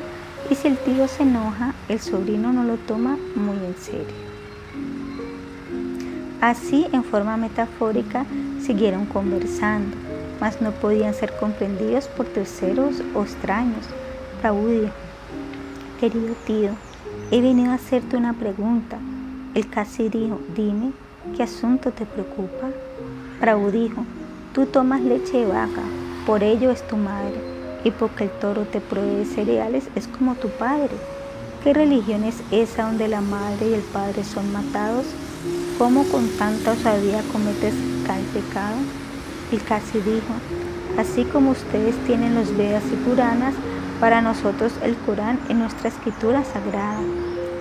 y 0.49 0.55
si 0.55 0.67
el 0.67 0.77
tío 0.77 1.07
se 1.07 1.23
enoja, 1.23 1.73
el 1.87 1.99
sobrino 1.99 2.51
no 2.53 2.63
lo 2.63 2.77
toma 2.77 3.17
muy 3.35 3.57
en 3.57 3.75
serio. 3.75 4.29
Así, 6.41 6.87
en 6.93 7.03
forma 7.03 7.35
metafórica, 7.35 8.25
siguieron 8.61 9.05
conversando, 9.05 9.97
mas 10.39 10.61
no 10.61 10.71
podían 10.71 11.13
ser 11.13 11.33
comprendidos 11.37 12.07
por 12.07 12.27
terceros 12.27 13.03
o 13.13 13.23
extraños. 13.23 13.85
Prabhu 14.41 14.67
dijo, 14.67 14.93
querido 15.99 16.33
tío, 16.45 16.71
he 17.31 17.41
venido 17.41 17.71
a 17.71 17.75
hacerte 17.75 18.15
una 18.15 18.33
pregunta. 18.33 18.97
El 19.53 19.69
casi 19.69 20.07
dijo, 20.07 20.39
dime, 20.55 20.93
¿qué 21.35 21.43
asunto 21.43 21.91
te 21.91 22.05
preocupa? 22.05 22.69
Prabhu 23.41 23.69
dijo, 23.69 24.05
tú 24.53 24.65
tomas 24.65 25.01
leche 25.01 25.39
de 25.39 25.45
vaca, 25.45 25.83
por 26.25 26.41
ello 26.43 26.71
es 26.71 26.87
tu 26.87 26.95
madre, 26.95 27.48
y 27.83 27.91
porque 27.91 28.25
el 28.25 28.29
toro 28.29 28.63
te 28.63 28.81
provee 28.81 29.25
cereales 29.25 29.85
es 29.95 30.07
como 30.07 30.35
tu 30.35 30.49
padre. 30.49 30.95
¿Qué 31.63 31.73
religión 31.73 32.23
es 32.23 32.35
esa 32.51 32.85
donde 32.85 33.07
la 33.07 33.21
madre 33.21 33.69
y 33.69 33.73
el 33.73 33.81
padre 33.81 34.23
son 34.23 34.51
matados? 34.51 35.05
¿Cómo 35.77 36.03
con 36.05 36.27
tanta 36.37 36.71
osadía 36.71 37.21
cometes 37.31 37.73
tal 38.05 38.21
pecado? 38.33 38.77
El 39.51 39.63
casi 39.63 39.99
dijo, 39.99 40.33
así 40.97 41.23
como 41.25 41.51
ustedes 41.51 41.95
tienen 42.05 42.35
los 42.35 42.55
Vedas 42.55 42.83
y 42.91 42.95
Puranas, 42.97 43.55
para 43.99 44.21
nosotros 44.21 44.71
el 44.83 44.95
Corán 44.95 45.39
es 45.49 45.55
nuestra 45.55 45.89
escritura 45.89 46.43
sagrada. 46.43 47.01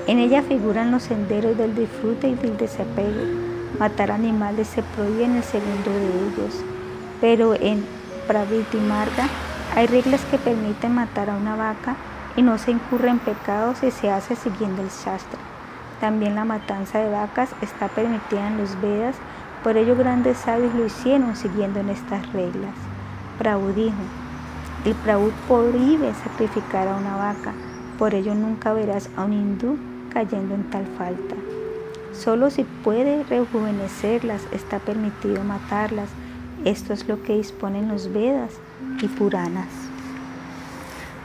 En 0.07 0.19
ella 0.19 0.43
figuran 0.43 0.91
los 0.91 1.03
senderos 1.03 1.59
del 1.59 1.75
disfrute 1.75 2.29
y 2.29 2.35
del 2.35 2.57
desapego. 2.57 3.23
Matar 3.79 4.11
animales 4.11 4.69
se 4.69 4.83
prohíbe 4.83 5.25
en 5.25 5.37
el 5.37 5.43
segundo 5.43 5.91
de 5.91 6.07
ellos, 6.07 6.55
pero 7.21 7.55
en 7.55 7.85
Praviti 8.27 8.77
Marga, 8.77 9.29
hay 9.75 9.87
reglas 9.87 10.25
que 10.31 10.39
permiten 10.39 10.95
matar 10.95 11.31
a 11.31 11.37
una 11.37 11.57
vaca 11.57 11.97
y 12.37 12.43
no 12.43 12.59
se 12.59 12.71
incurre 12.71 13.09
en 13.09 13.19
pecados 13.19 13.79
si 13.79 13.91
se 13.91 14.11
hace 14.11 14.37
siguiendo 14.37 14.83
el 14.83 14.89
Shastra. 14.89 15.39
También 16.01 16.35
la 16.35 16.45
matanza 16.45 16.99
de 16.99 17.11
vacas 17.11 17.51
está 17.61 17.89
permitida 17.89 18.47
en 18.47 18.59
los 18.59 18.81
Vedas, 18.81 19.17
por 19.65 19.77
ello 19.77 19.97
grandes 19.97 20.39
sabios 20.39 20.73
lo 20.75 20.87
hicieron 20.87 21.35
siguiendo 21.35 21.81
en 21.81 21.91
estas 21.91 22.33
reglas. 22.33 22.75
Prabhu 23.39 23.73
dijo, 23.73 23.97
el 24.85 24.95
Prabhu 24.95 25.33
prohíbe 25.49 26.13
sacrificar 26.15 26.87
a 26.87 26.97
una 26.97 27.17
vaca, 27.17 27.53
por 27.99 28.15
ello 28.15 28.35
nunca 28.35 28.73
verás 28.73 29.11
a 29.17 29.25
un 29.25 29.33
hindú 29.33 29.77
cayendo 30.13 30.55
en 30.55 30.71
tal 30.71 30.87
falta. 30.97 31.35
Solo 32.13 32.51
si 32.51 32.65
puede 32.65 33.25
rejuvenecerlas 33.25 34.43
está 34.53 34.79
permitido 34.79 35.43
matarlas, 35.43 36.09
esto 36.65 36.93
es 36.93 37.07
lo 37.09 37.23
que 37.23 37.37
disponen 37.37 37.89
los 37.89 38.13
Vedas 38.13 38.53
y 39.01 39.09
Puranas. 39.09 39.69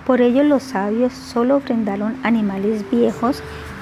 Por 0.06 0.22
ello 0.22 0.44
los 0.44 0.64
sabios 0.64 1.14
solo 1.14 1.58
ofrendaron 1.58 2.16
animales 2.24 2.90
viejos 2.92 3.42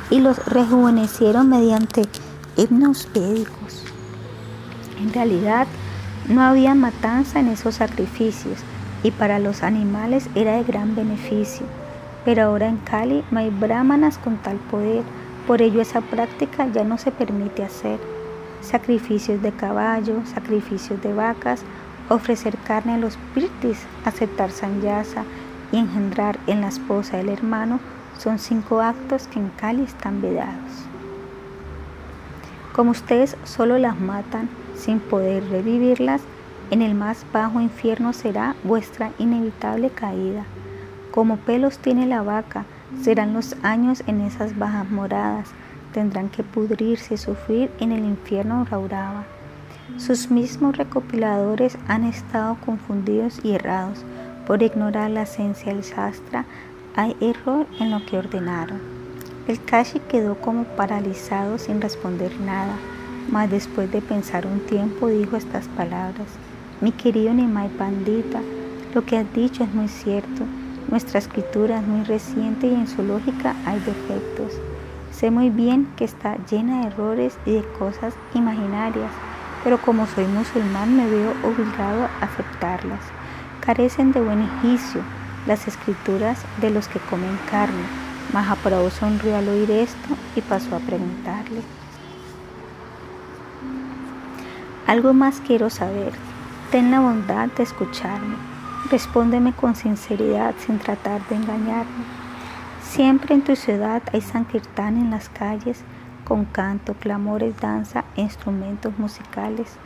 y 0.10 0.20
los 0.20 0.46
rejuvenecieron 0.46 1.50
mediante 1.50 2.04
himnos 2.58 3.10
védicos. 3.14 3.84
En 5.00 5.12
realidad 5.14 5.68
no 6.30 6.42
había 6.42 6.76
matanza 6.76 7.40
en 7.40 7.48
esos 7.48 7.76
sacrificios 7.76 8.60
y 9.04 9.12
para 9.12 9.40
los 9.40 9.64
animales 9.64 10.30
era 10.36 10.58
de 10.58 10.64
gran 10.64 10.96
beneficio. 10.96 11.66
Pero 12.24 12.44
ahora 12.44 12.68
en 12.68 12.78
Cali 12.78 13.24
no 13.32 13.40
hay 13.40 13.50
brahmanas 13.50 14.20
con 14.20 14.38
tal 14.38 14.58
poder, 14.58 15.04
por 15.48 15.62
ello 15.64 15.82
esa 15.82 16.02
práctica 16.02 16.68
ya 16.68 16.84
no 16.84 17.00
se 17.00 17.12
permite 17.12 17.64
hacer 17.64 18.11
sacrificios 18.62 19.42
de 19.42 19.52
caballo, 19.52 20.22
sacrificios 20.26 21.02
de 21.02 21.14
vacas, 21.14 21.64
ofrecer 22.10 22.58
carne 22.58 22.94
a 22.94 22.98
los 22.98 23.18
pirtis, 23.34 23.86
aceptar 24.06 24.52
sanyasa 24.52 25.24
y 25.72 25.78
engendrar 25.78 26.38
en 26.48 26.62
la 26.62 26.68
esposa 26.68 27.18
del 27.18 27.30
hermano 27.30 27.80
Son 28.18 28.38
cinco 28.38 28.82
actos 28.82 29.28
que 29.28 29.40
en 29.40 29.50
Cali 29.50 29.84
están 29.84 30.22
vedados. 30.22 30.86
Como 32.74 32.92
ustedes 32.92 33.36
solo 33.46 33.80
las 33.80 34.00
matan 34.00 34.48
sin 34.76 35.00
poder 35.00 35.50
revivirlas, 35.50 36.22
en 36.70 36.82
el 36.82 36.94
más 36.94 37.26
bajo 37.34 37.60
infierno 37.60 38.14
será 38.14 38.56
vuestra 38.64 39.12
inevitable 39.18 39.90
caída. 39.90 40.46
Como 41.12 41.38
pelos 41.38 41.80
tiene 41.80 42.06
la 42.06 42.22
vaca, 42.22 42.66
serán 43.02 43.34
los 43.34 43.56
años 43.64 44.04
en 44.08 44.22
esas 44.22 44.58
bajas 44.58 44.90
moradas, 44.90 45.50
tendrán 45.94 46.30
que 46.30 46.44
pudrirse 46.44 47.16
y 47.16 47.18
sufrir 47.18 47.72
en 47.80 47.92
el 47.92 48.04
infierno 48.04 48.66
rauraba. 48.70 49.24
Sus 49.98 50.32
mismos 50.32 50.78
recopiladores 50.78 51.78
han 51.88 52.06
estado 52.06 52.58
confundidos 52.66 53.40
y 53.44 53.52
errados 53.52 54.04
por 54.48 54.64
ignorar 54.64 55.12
la 55.12 55.24
esencia 55.24 55.74
del 55.74 55.84
sastra. 55.84 56.46
Hay 56.96 57.16
error 57.22 57.68
en 57.80 57.92
lo 57.92 58.06
que 58.06 58.18
ordenaron. 58.18 58.80
El 59.48 59.64
Kashi 59.64 60.00
quedó 60.00 60.36
como 60.36 60.64
paralizado 60.64 61.58
sin 61.58 61.82
responder 61.82 62.32
nada, 62.40 62.76
mas 63.30 63.50
después 63.50 63.92
de 63.92 64.02
pensar 64.02 64.46
un 64.46 64.60
tiempo 64.62 65.08
dijo 65.08 65.36
estas 65.36 65.68
palabras. 65.70 66.28
Mi 66.80 66.92
querido 66.92 67.34
Nimai 67.34 67.70
Pandita, 67.70 68.42
lo 68.94 69.06
que 69.06 69.18
has 69.18 69.34
dicho 69.34 69.64
es 69.64 69.74
muy 69.74 69.88
cierto. 69.88 70.44
Nuestra 70.90 71.20
escritura 71.20 71.80
es 71.80 71.88
muy 71.88 72.04
reciente 72.04 72.68
y 72.68 72.74
en 72.74 72.88
su 72.88 73.04
lógica 73.04 73.56
hay 73.66 73.80
defectos. 73.80 74.71
Sé 75.22 75.30
muy 75.30 75.52
bien 75.52 75.86
que 75.98 76.04
está 76.04 76.36
llena 76.50 76.82
de 76.82 76.88
errores 76.88 77.38
y 77.46 77.52
de 77.52 77.64
cosas 77.78 78.16
imaginarias, 78.34 79.12
pero 79.64 79.80
como 79.80 80.08
soy 80.08 80.26
musulmán 80.26 80.98
me 80.98 81.08
veo 81.08 81.30
obligado 81.44 82.06
a 82.06 82.26
aceptarlas. 82.26 83.02
Carecen 83.60 84.14
de 84.14 84.20
buen 84.20 84.48
juicio 84.62 85.04
las 85.46 85.68
escrituras 85.68 86.44
de 86.60 86.72
los 86.72 86.88
que 86.88 86.98
comen 87.02 87.38
carne. 87.52 87.84
Mahaprabhu 88.34 88.90
sonrió 88.90 89.38
al 89.38 89.48
oír 89.48 89.70
esto 89.70 90.18
y 90.36 90.42
pasó 90.42 90.76
a 90.76 90.80
preguntarle. 90.80 91.62
Algo 94.88 95.14
más 95.14 95.40
quiero 95.46 95.70
saber. 95.70 96.14
Ten 96.72 96.90
la 96.90 97.00
bondad 97.00 97.48
de 97.50 97.62
escucharme. 97.62 98.38
Respóndeme 98.90 99.54
con 99.54 99.76
sinceridad 99.76 100.56
sin 100.66 100.80
tratar 100.80 101.22
de 101.28 101.36
engañarme. 101.36 102.21
Siempre 102.92 103.34
en 103.34 103.42
tu 103.42 103.56
ciudad 103.56 104.04
hay 104.12 104.20
sankirtan 104.20 104.98
en 104.98 105.12
las 105.12 105.30
calles 105.30 105.80
con 106.26 106.44
canto, 106.44 106.94
clamores, 106.94 107.58
danza 107.62 108.04
e 108.18 108.22
instrumentos 108.22 109.00
musicales. 109.00 109.78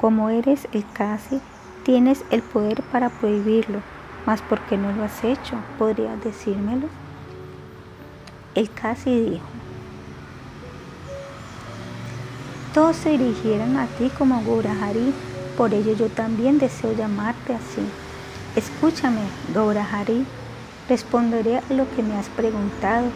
Como 0.00 0.30
eres 0.30 0.68
el 0.70 0.84
casi, 0.92 1.40
tienes 1.82 2.24
el 2.30 2.40
poder 2.42 2.84
para 2.92 3.08
prohibirlo, 3.08 3.80
mas 4.24 4.40
porque 4.40 4.78
no 4.78 4.92
lo 4.92 5.02
has 5.02 5.24
hecho, 5.24 5.56
¿podrías 5.80 6.22
decírmelo? 6.22 6.86
El 8.54 8.70
casi 8.70 9.30
dijo, 9.30 9.46
todos 12.72 12.94
se 12.94 13.18
dirigieron 13.18 13.76
a 13.76 13.86
ti 13.86 14.12
como 14.16 14.44
Gaurahari 14.44 15.12
por 15.56 15.74
ello 15.74 15.96
yo 15.96 16.08
también 16.08 16.60
deseo 16.60 16.92
llamarte 16.92 17.54
así. 17.54 17.82
Escúchame, 18.54 19.22
Gaurahari, 19.52 20.24
responderé 20.92 21.56
a 21.56 21.72
lo 21.72 21.90
que 21.96 22.02
me 22.02 22.18
has 22.18 22.28
preguntado, 22.28 23.06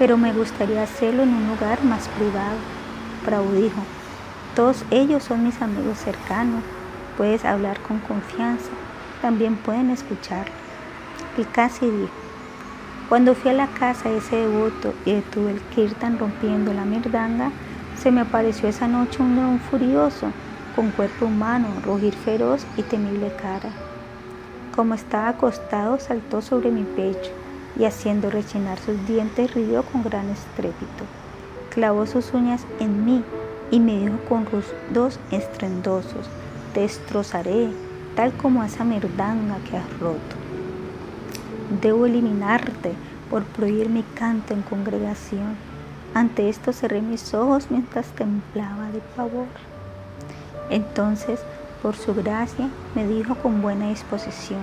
pero 0.00 0.16
me 0.16 0.32
gustaría 0.32 0.82
hacerlo 0.82 1.22
en 1.22 1.32
un 1.32 1.46
lugar 1.46 1.84
más 1.84 2.08
privado. 2.08 2.58
Prabhu 3.24 3.52
dijo, 3.52 3.82
todos 4.56 4.84
ellos 4.90 5.22
son 5.22 5.44
mis 5.44 5.62
amigos 5.62 5.98
cercanos, 5.98 6.64
puedes 7.16 7.44
hablar 7.44 7.78
con 7.82 8.00
confianza, 8.00 8.70
también 9.22 9.54
pueden 9.54 9.90
escucharlo. 9.90 10.52
Y 11.38 11.44
casi 11.44 11.86
dijo, 11.86 12.12
cuando 13.08 13.36
fui 13.36 13.52
a 13.52 13.54
la 13.54 13.68
casa 13.68 14.08
de 14.08 14.16
ese 14.18 14.34
devoto 14.34 14.92
y 15.04 15.12
detuve 15.12 15.52
el 15.52 15.60
kirtan 15.72 16.18
rompiendo 16.18 16.74
la 16.74 16.84
mirdanga, 16.84 17.52
se 17.96 18.10
me 18.10 18.22
apareció 18.22 18.68
esa 18.68 18.88
noche 18.88 19.22
un 19.22 19.36
león 19.36 19.60
furioso 19.70 20.32
con 20.74 20.90
cuerpo 20.90 21.26
humano, 21.26 21.68
rugir 21.84 22.14
feroz 22.14 22.66
y 22.76 22.82
temible 22.82 23.32
cara. 23.36 23.70
Como 24.74 24.94
estaba 24.94 25.28
acostado, 25.28 25.98
saltó 25.98 26.42
sobre 26.42 26.70
mi 26.70 26.84
pecho 26.84 27.30
y 27.78 27.84
haciendo 27.84 28.30
rechinar 28.30 28.78
sus 28.78 29.06
dientes 29.06 29.52
rió 29.54 29.82
con 29.82 30.02
gran 30.02 30.28
estrépito. 30.30 31.04
Clavó 31.70 32.06
sus 32.06 32.32
uñas 32.32 32.64
en 32.78 33.04
mí 33.04 33.24
y 33.70 33.80
me 33.80 33.98
dijo 33.98 34.18
con 34.28 34.46
rudos 34.46 35.18
estrendosos, 35.30 36.28
te 36.74 36.80
destrozaré, 36.80 37.70
tal 38.14 38.32
como 38.32 38.64
esa 38.64 38.84
merdanga 38.84 39.58
que 39.68 39.76
has 39.76 39.98
roto. 39.98 40.36
Debo 41.80 42.06
eliminarte 42.06 42.92
por 43.28 43.44
prohibir 43.44 43.88
mi 43.88 44.02
canto 44.02 44.54
en 44.54 44.62
congregación. 44.62 45.56
Ante 46.14 46.48
esto 46.48 46.72
cerré 46.72 47.00
mis 47.00 47.32
ojos 47.34 47.68
mientras 47.70 48.06
temblaba 48.08 48.90
de 48.90 49.00
pavor. 49.16 49.46
Entonces, 50.68 51.40
por 51.82 51.96
su 51.96 52.14
gracia, 52.14 52.68
me 52.94 53.06
dijo 53.06 53.34
con 53.36 53.62
buena 53.62 53.88
disposición, 53.88 54.60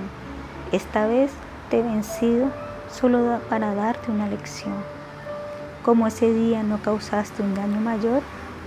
esta 0.71 1.07
vez 1.07 1.31
te 1.69 1.79
he 1.79 1.83
vencido 1.83 2.49
solo 2.91 3.39
para 3.49 3.73
darte 3.73 4.11
una 4.11 4.27
lección. 4.27 4.75
Como 5.83 6.07
ese 6.07 6.33
día 6.33 6.63
no 6.63 6.79
causaste 6.81 7.41
un 7.41 7.55
daño 7.55 7.79
mayor, 7.79 8.21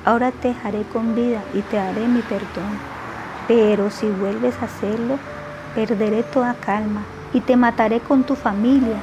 ahora 0.04 0.32
te 0.32 0.48
dejaré 0.48 0.82
con 0.84 1.14
vida 1.14 1.42
y 1.54 1.60
te 1.62 1.76
daré 1.76 2.08
mi 2.08 2.22
perdón. 2.22 2.78
Pero 3.46 3.90
si 3.90 4.08
vuelves 4.08 4.54
a 4.60 4.64
hacerlo, 4.64 5.18
perderé 5.74 6.22
toda 6.22 6.54
calma 6.54 7.02
y 7.32 7.40
te 7.40 7.56
mataré 7.56 8.00
con 8.00 8.24
tu 8.24 8.34
familia, 8.34 8.96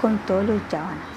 con 0.00 0.18
todos 0.18 0.44
los 0.44 0.60
yavanas. 0.70 1.12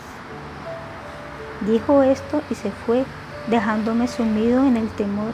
Dijo 1.61 2.03
esto 2.03 2.41
y 2.49 2.55
se 2.55 2.71
fue, 2.71 3.05
dejándome 3.47 4.07
sumido 4.07 4.65
en 4.65 4.77
el 4.77 4.89
temor. 4.89 5.33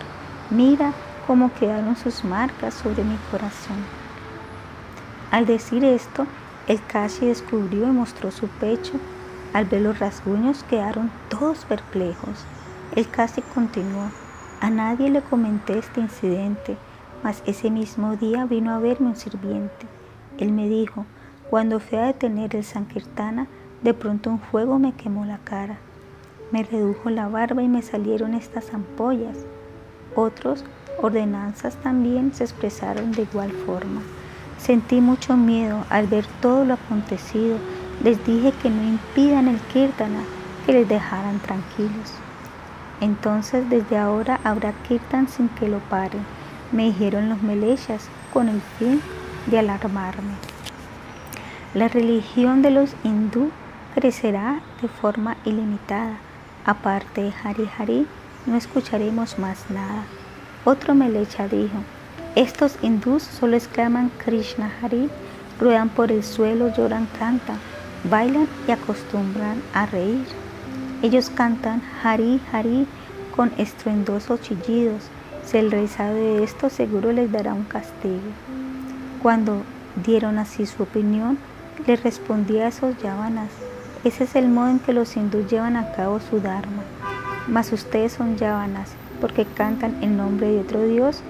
Mira, 0.49 0.93
cómo 1.31 1.49
quedaron 1.53 1.95
sus 1.95 2.25
marcas 2.25 2.73
sobre 2.73 3.05
mi 3.05 3.15
corazón. 3.31 3.77
Al 5.31 5.45
decir 5.45 5.85
esto, 5.85 6.27
el 6.67 6.85
casi 6.85 7.25
descubrió 7.25 7.87
y 7.87 7.91
mostró 7.91 8.31
su 8.31 8.49
pecho. 8.49 8.99
Al 9.53 9.63
ver 9.63 9.79
los 9.79 9.99
rasguños 9.99 10.65
quedaron 10.65 11.09
todos 11.29 11.63
perplejos. 11.63 12.43
El 12.97 13.07
casi 13.07 13.41
continuó. 13.41 14.11
A 14.59 14.69
nadie 14.69 15.09
le 15.09 15.21
comenté 15.21 15.79
este 15.79 16.01
incidente, 16.01 16.75
mas 17.23 17.43
ese 17.45 17.69
mismo 17.69 18.17
día 18.17 18.43
vino 18.43 18.73
a 18.73 18.79
verme 18.79 19.07
un 19.07 19.15
sirviente. 19.15 19.87
Él 20.37 20.51
me 20.51 20.67
dijo, 20.67 21.05
cuando 21.49 21.79
fui 21.79 21.97
a 21.97 22.07
detener 22.07 22.57
el 22.57 22.65
Sankirtana, 22.65 23.47
de 23.83 23.93
pronto 23.93 24.29
un 24.31 24.39
fuego 24.41 24.79
me 24.79 24.91
quemó 24.91 25.23
la 25.23 25.37
cara. 25.37 25.77
Me 26.51 26.63
redujo 26.63 27.09
la 27.09 27.29
barba 27.29 27.63
y 27.63 27.69
me 27.69 27.83
salieron 27.83 28.33
estas 28.33 28.73
ampollas. 28.73 29.37
Otros 30.13 30.65
ordenanzas 30.99 31.75
también 31.77 32.33
se 32.33 32.43
expresaron 32.43 33.11
de 33.11 33.23
igual 33.23 33.51
forma. 33.51 34.01
Sentí 34.57 35.01
mucho 35.01 35.37
miedo 35.37 35.85
al 35.89 36.07
ver 36.07 36.25
todo 36.41 36.65
lo 36.65 36.75
acontecido. 36.75 37.57
Les 38.03 38.23
dije 38.25 38.51
que 38.61 38.69
no 38.69 38.83
impidan 38.83 39.47
el 39.47 39.59
kirtana, 39.59 40.23
que 40.65 40.73
les 40.73 40.87
dejaran 40.87 41.39
tranquilos. 41.39 42.13
Entonces 42.99 43.67
desde 43.69 43.97
ahora 43.97 44.39
habrá 44.43 44.73
kirtan 44.87 45.27
sin 45.27 45.49
que 45.49 45.67
lo 45.67 45.79
paren, 45.79 46.21
me 46.71 46.85
dijeron 46.85 47.29
los 47.29 47.41
melechas 47.41 48.07
con 48.31 48.47
el 48.47 48.61
fin 48.77 49.01
de 49.47 49.59
alarmarme. 49.59 50.35
La 51.73 51.87
religión 51.87 52.61
de 52.61 52.69
los 52.69 52.95
hindú 53.03 53.49
crecerá 53.95 54.61
de 54.81 54.87
forma 54.87 55.37
ilimitada. 55.45 56.17
Aparte 56.65 57.21
de 57.23 57.33
Hari 57.43 57.69
Hari, 57.77 58.07
no 58.45 58.55
escucharemos 58.55 59.39
más 59.39 59.69
nada. 59.69 60.03
Otro 60.63 60.93
Melecha 60.93 61.47
dijo, 61.47 61.79
estos 62.35 62.77
hindús 62.83 63.23
solo 63.23 63.57
exclaman 63.57 64.11
Krishna 64.23 64.71
Hari, 64.79 65.09
ruedan 65.59 65.89
por 65.89 66.11
el 66.11 66.23
suelo, 66.23 66.71
lloran, 66.71 67.07
cantan, 67.17 67.57
bailan 68.07 68.47
y 68.67 68.71
acostumbran 68.71 69.59
a 69.73 69.87
reír. 69.87 70.23
Ellos 71.01 71.31
cantan 71.31 71.81
Hari 72.03 72.39
Hari 72.51 72.85
con 73.35 73.51
estruendosos 73.57 74.39
chillidos. 74.41 75.01
Si 75.43 75.57
el 75.57 75.71
rey 75.71 75.87
sabe 75.87 76.19
de 76.19 76.43
esto, 76.43 76.69
seguro 76.69 77.11
les 77.11 77.31
dará 77.31 77.55
un 77.55 77.63
castigo. 77.63 78.21
Cuando 79.23 79.63
dieron 80.05 80.37
así 80.37 80.67
su 80.67 80.83
opinión, 80.83 81.39
le 81.87 81.95
respondía 81.95 82.65
a 82.65 82.69
esos 82.69 82.95
yavanas, 83.01 83.49
ese 84.03 84.25
es 84.25 84.35
el 84.35 84.47
modo 84.47 84.69
en 84.69 84.79
que 84.79 84.93
los 84.93 85.17
hindús 85.17 85.49
llevan 85.49 85.75
a 85.75 85.91
cabo 85.93 86.19
su 86.19 86.39
dharma. 86.39 86.83
Mas 87.47 87.73
ustedes 87.73 88.13
son 88.13 88.37
yavanas 88.37 88.91
porque 89.21 89.45
cantan 89.45 89.95
en 90.01 90.17
nombre 90.17 90.47
de 90.47 90.59
otro 90.59 90.83
Dios, 90.83 91.21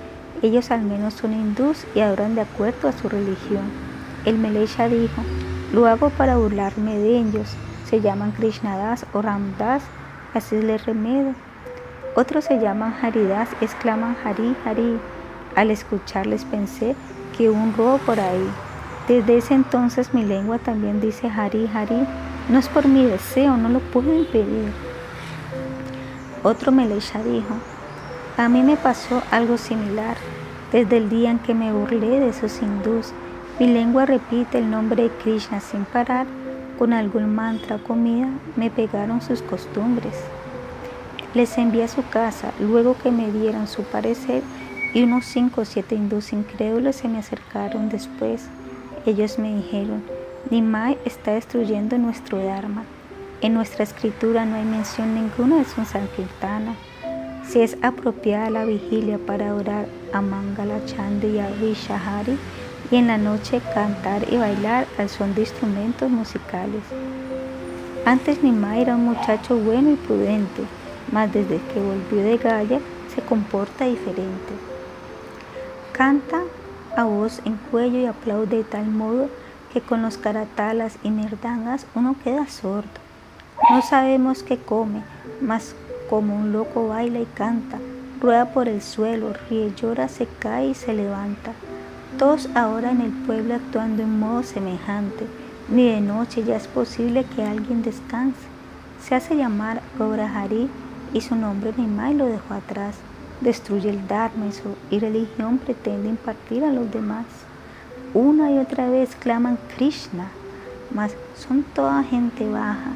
ellos 0.41 0.71
al 0.71 0.81
menos 0.81 1.13
son 1.13 1.33
hindús 1.33 1.85
y 1.93 1.99
adoran 1.99 2.33
de 2.33 2.41
acuerdo 2.41 2.87
a 2.87 2.93
su 2.93 3.09
religión. 3.09 3.61
El 4.25 4.39
Melesha 4.39 4.87
dijo, 4.87 5.21
lo 5.73 5.85
hago 5.85 6.09
para 6.09 6.37
burlarme 6.37 6.97
de 6.97 7.19
ellos, 7.19 7.49
se 7.85 8.01
llaman 8.01 8.31
Krishnadas 8.31 9.05
o 9.13 9.21
Ramdas, 9.21 9.83
así 10.33 10.59
les 10.59 10.85
remedio. 10.85 11.35
Otros 12.15 12.45
se 12.45 12.59
llaman 12.59 12.95
Haridas, 13.01 13.49
exclaman 13.61 14.17
Hari, 14.23 14.55
Hari. 14.65 14.99
Al 15.55 15.71
escucharles 15.71 16.43
pensé 16.45 16.95
que 17.37 17.49
un 17.49 17.73
robo 17.73 17.99
por 17.99 18.19
ahí. 18.19 18.49
Desde 19.07 19.37
ese 19.37 19.53
entonces 19.53 20.13
mi 20.13 20.23
lengua 20.23 20.57
también 20.57 20.99
dice 20.99 21.29
Hari, 21.29 21.69
Hari. 21.73 22.05
No 22.49 22.59
es 22.59 22.67
por 22.67 22.87
mi 22.87 23.05
deseo, 23.05 23.55
no 23.55 23.69
lo 23.69 23.79
puedo 23.79 24.13
impedir. 24.13 24.71
Otro 26.43 26.71
Melesha 26.71 27.23
dijo, 27.23 27.55
a 28.41 28.49
mí 28.49 28.63
me 28.63 28.75
pasó 28.75 29.21
algo 29.29 29.59
similar. 29.59 30.17
Desde 30.71 30.97
el 30.97 31.11
día 31.11 31.29
en 31.29 31.37
que 31.37 31.53
me 31.53 31.71
burlé 31.71 32.19
de 32.19 32.29
esos 32.29 32.59
hindús, 32.59 33.13
mi 33.59 33.67
lengua 33.67 34.07
repite 34.07 34.57
el 34.57 34.71
nombre 34.71 35.03
de 35.03 35.09
Krishna 35.09 35.59
sin 35.59 35.85
parar, 35.85 36.25
con 36.79 36.91
algún 36.91 37.35
mantra 37.35 37.75
o 37.75 37.83
comida 37.83 38.29
me 38.55 38.71
pegaron 38.71 39.21
sus 39.21 39.43
costumbres. 39.43 40.15
Les 41.35 41.55
envié 41.59 41.83
a 41.83 41.87
su 41.87 42.03
casa 42.09 42.51
luego 42.59 42.97
que 42.97 43.11
me 43.11 43.31
dieran 43.31 43.67
su 43.67 43.83
parecer 43.83 44.41
y 44.95 45.03
unos 45.03 45.25
cinco 45.25 45.61
o 45.61 45.65
siete 45.65 45.93
hindús 45.93 46.33
incrédulos 46.33 46.95
se 46.95 47.07
me 47.07 47.19
acercaron 47.19 47.89
después. 47.89 48.47
Ellos 49.05 49.37
me 49.37 49.55
dijeron, 49.55 50.01
Nimai 50.49 50.97
está 51.05 51.33
destruyendo 51.33 51.95
nuestro 51.99 52.43
Dharma. 52.43 52.85
En 53.41 53.53
nuestra 53.53 53.83
escritura 53.83 54.45
no 54.45 54.55
hay 54.55 54.65
mención 54.65 55.13
ninguna 55.13 55.57
de 55.57 55.65
su 55.65 55.85
Sankirtana. 55.85 56.73
Si 57.47 57.61
es 57.61 57.77
apropiada 57.81 58.49
la 58.49 58.65
vigilia 58.65 59.17
para 59.17 59.53
orar 59.53 59.87
a 60.13 60.21
Mangala 60.21 60.85
Chandi 60.85 61.27
y 61.27 61.39
a 61.39 61.49
Vishahari 61.49 62.37
y 62.89 62.95
en 62.95 63.07
la 63.07 63.17
noche 63.17 63.61
cantar 63.73 64.25
y 64.31 64.37
bailar 64.37 64.87
al 64.97 65.09
son 65.09 65.33
de 65.35 65.41
instrumentos 65.41 66.09
musicales. 66.09 66.83
Antes 68.05 68.41
Nimai 68.41 68.81
era 68.81 68.95
un 68.95 69.05
muchacho 69.05 69.57
bueno 69.57 69.91
y 69.91 69.95
prudente 69.95 70.63
mas 71.11 71.31
desde 71.31 71.59
que 71.61 71.79
volvió 71.79 72.23
de 72.23 72.37
Gaia 72.37 72.79
se 73.13 73.21
comporta 73.21 73.85
diferente. 73.85 74.53
Canta 75.91 76.41
a 76.95 77.03
voz 77.03 77.41
en 77.45 77.57
cuello 77.69 77.99
y 77.99 78.05
aplaude 78.05 78.57
de 78.57 78.63
tal 78.63 78.87
modo 78.87 79.29
que 79.73 79.81
con 79.81 80.01
los 80.01 80.17
caratalas 80.17 80.97
y 81.03 81.11
merdangas 81.11 81.85
uno 81.95 82.15
queda 82.23 82.47
sordo. 82.47 82.89
No 83.69 83.81
sabemos 83.81 84.43
qué 84.43 84.57
come, 84.57 85.03
mas 85.41 85.75
como 86.11 86.35
un 86.35 86.51
loco 86.51 86.89
baila 86.89 87.21
y 87.21 87.25
canta, 87.25 87.79
rueda 88.19 88.51
por 88.51 88.67
el 88.67 88.81
suelo, 88.81 89.31
ríe, 89.49 89.73
llora, 89.73 90.09
se 90.09 90.27
cae 90.27 90.67
y 90.67 90.73
se 90.73 90.93
levanta. 90.93 91.53
Todos 92.19 92.49
ahora 92.53 92.91
en 92.91 92.99
el 92.99 93.11
pueblo 93.11 93.55
actuando 93.55 94.03
en 94.03 94.19
modo 94.19 94.43
semejante, 94.43 95.25
ni 95.69 95.87
de 95.89 96.01
noche 96.01 96.43
ya 96.43 96.57
es 96.57 96.67
posible 96.67 97.23
que 97.23 97.43
alguien 97.43 97.81
descanse. 97.81 98.41
Se 99.01 99.15
hace 99.15 99.37
llamar 99.37 99.81
Gobrahari 99.97 100.69
y 101.13 101.21
su 101.21 101.37
nombre 101.37 101.73
Nimai 101.77 102.13
lo 102.13 102.25
dejó 102.25 102.55
atrás. 102.55 102.97
Destruye 103.39 103.89
el 103.89 104.05
Dharma 104.05 104.47
y 104.47 104.51
su 104.51 104.75
religión 104.91 105.59
pretende 105.59 106.09
impartir 106.09 106.65
a 106.65 106.73
los 106.73 106.91
demás. 106.91 107.25
Una 108.13 108.51
y 108.51 108.57
otra 108.57 108.89
vez 108.89 109.15
claman 109.15 109.57
Krishna, 109.77 110.27
mas 110.93 111.15
son 111.37 111.63
toda 111.63 112.03
gente 112.03 112.49
baja. 112.49 112.91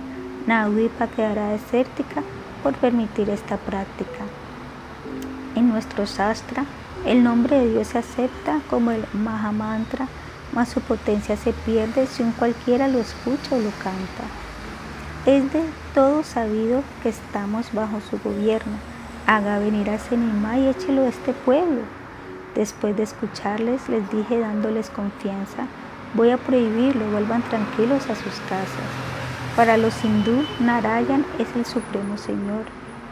Naudwipa 0.47 1.07
quedará 1.07 1.47
desértica 1.51 2.21
por 2.65 2.73
permitir 2.73 3.29
esta 3.29 3.57
práctica. 3.57 4.25
En 5.55 5.69
nuestro 5.69 6.07
sastra, 6.07 6.65
el 7.05 7.23
nombre 7.23 7.59
de 7.59 7.69
Dios 7.69 7.89
se 7.89 7.99
acepta 7.99 8.59
como 8.71 8.89
el 8.89 9.05
Mahamantra, 9.13 10.07
mas 10.51 10.69
su 10.69 10.81
potencia 10.81 11.37
se 11.37 11.53
pierde 11.53 12.07
si 12.07 12.23
un 12.23 12.31
cualquiera 12.31 12.87
lo 12.87 12.97
escucha 12.97 13.55
o 13.55 13.59
lo 13.59 13.69
canta. 13.83 14.25
Es 15.27 15.53
de 15.53 15.61
todo 15.93 16.23
sabido 16.23 16.81
que 17.03 17.09
estamos 17.09 17.71
bajo 17.71 18.01
su 18.09 18.17
gobierno. 18.17 18.77
Haga 19.27 19.59
venir 19.59 19.91
a 19.91 19.99
Senima 19.99 20.57
y 20.57 20.67
échelo 20.67 21.03
a 21.03 21.09
este 21.09 21.33
pueblo. 21.33 21.81
Después 22.55 22.97
de 22.97 23.03
escucharles, 23.03 23.87
les 23.89 24.09
dije 24.09 24.39
dándoles 24.39 24.89
confianza, 24.89 25.67
voy 26.15 26.31
a 26.31 26.37
prohibirlo, 26.37 27.11
vuelvan 27.11 27.43
tranquilos 27.43 28.09
a 28.09 28.15
sus 28.15 28.33
casas. 28.49 29.14
Para 29.55 29.77
los 29.77 30.03
hindú, 30.03 30.43
Narayan 30.59 31.25
es 31.39 31.47
el 31.55 31.65
Supremo 31.65 32.17
Señor 32.17 32.65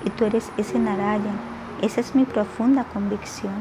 y 0.03 0.09
tú 0.09 0.25
eres 0.25 0.51
ese 0.57 0.77
Narayan. 0.77 1.39
Esa 1.81 2.01
es 2.01 2.15
mi 2.15 2.25
profunda 2.25 2.83
convicción. 2.83 3.53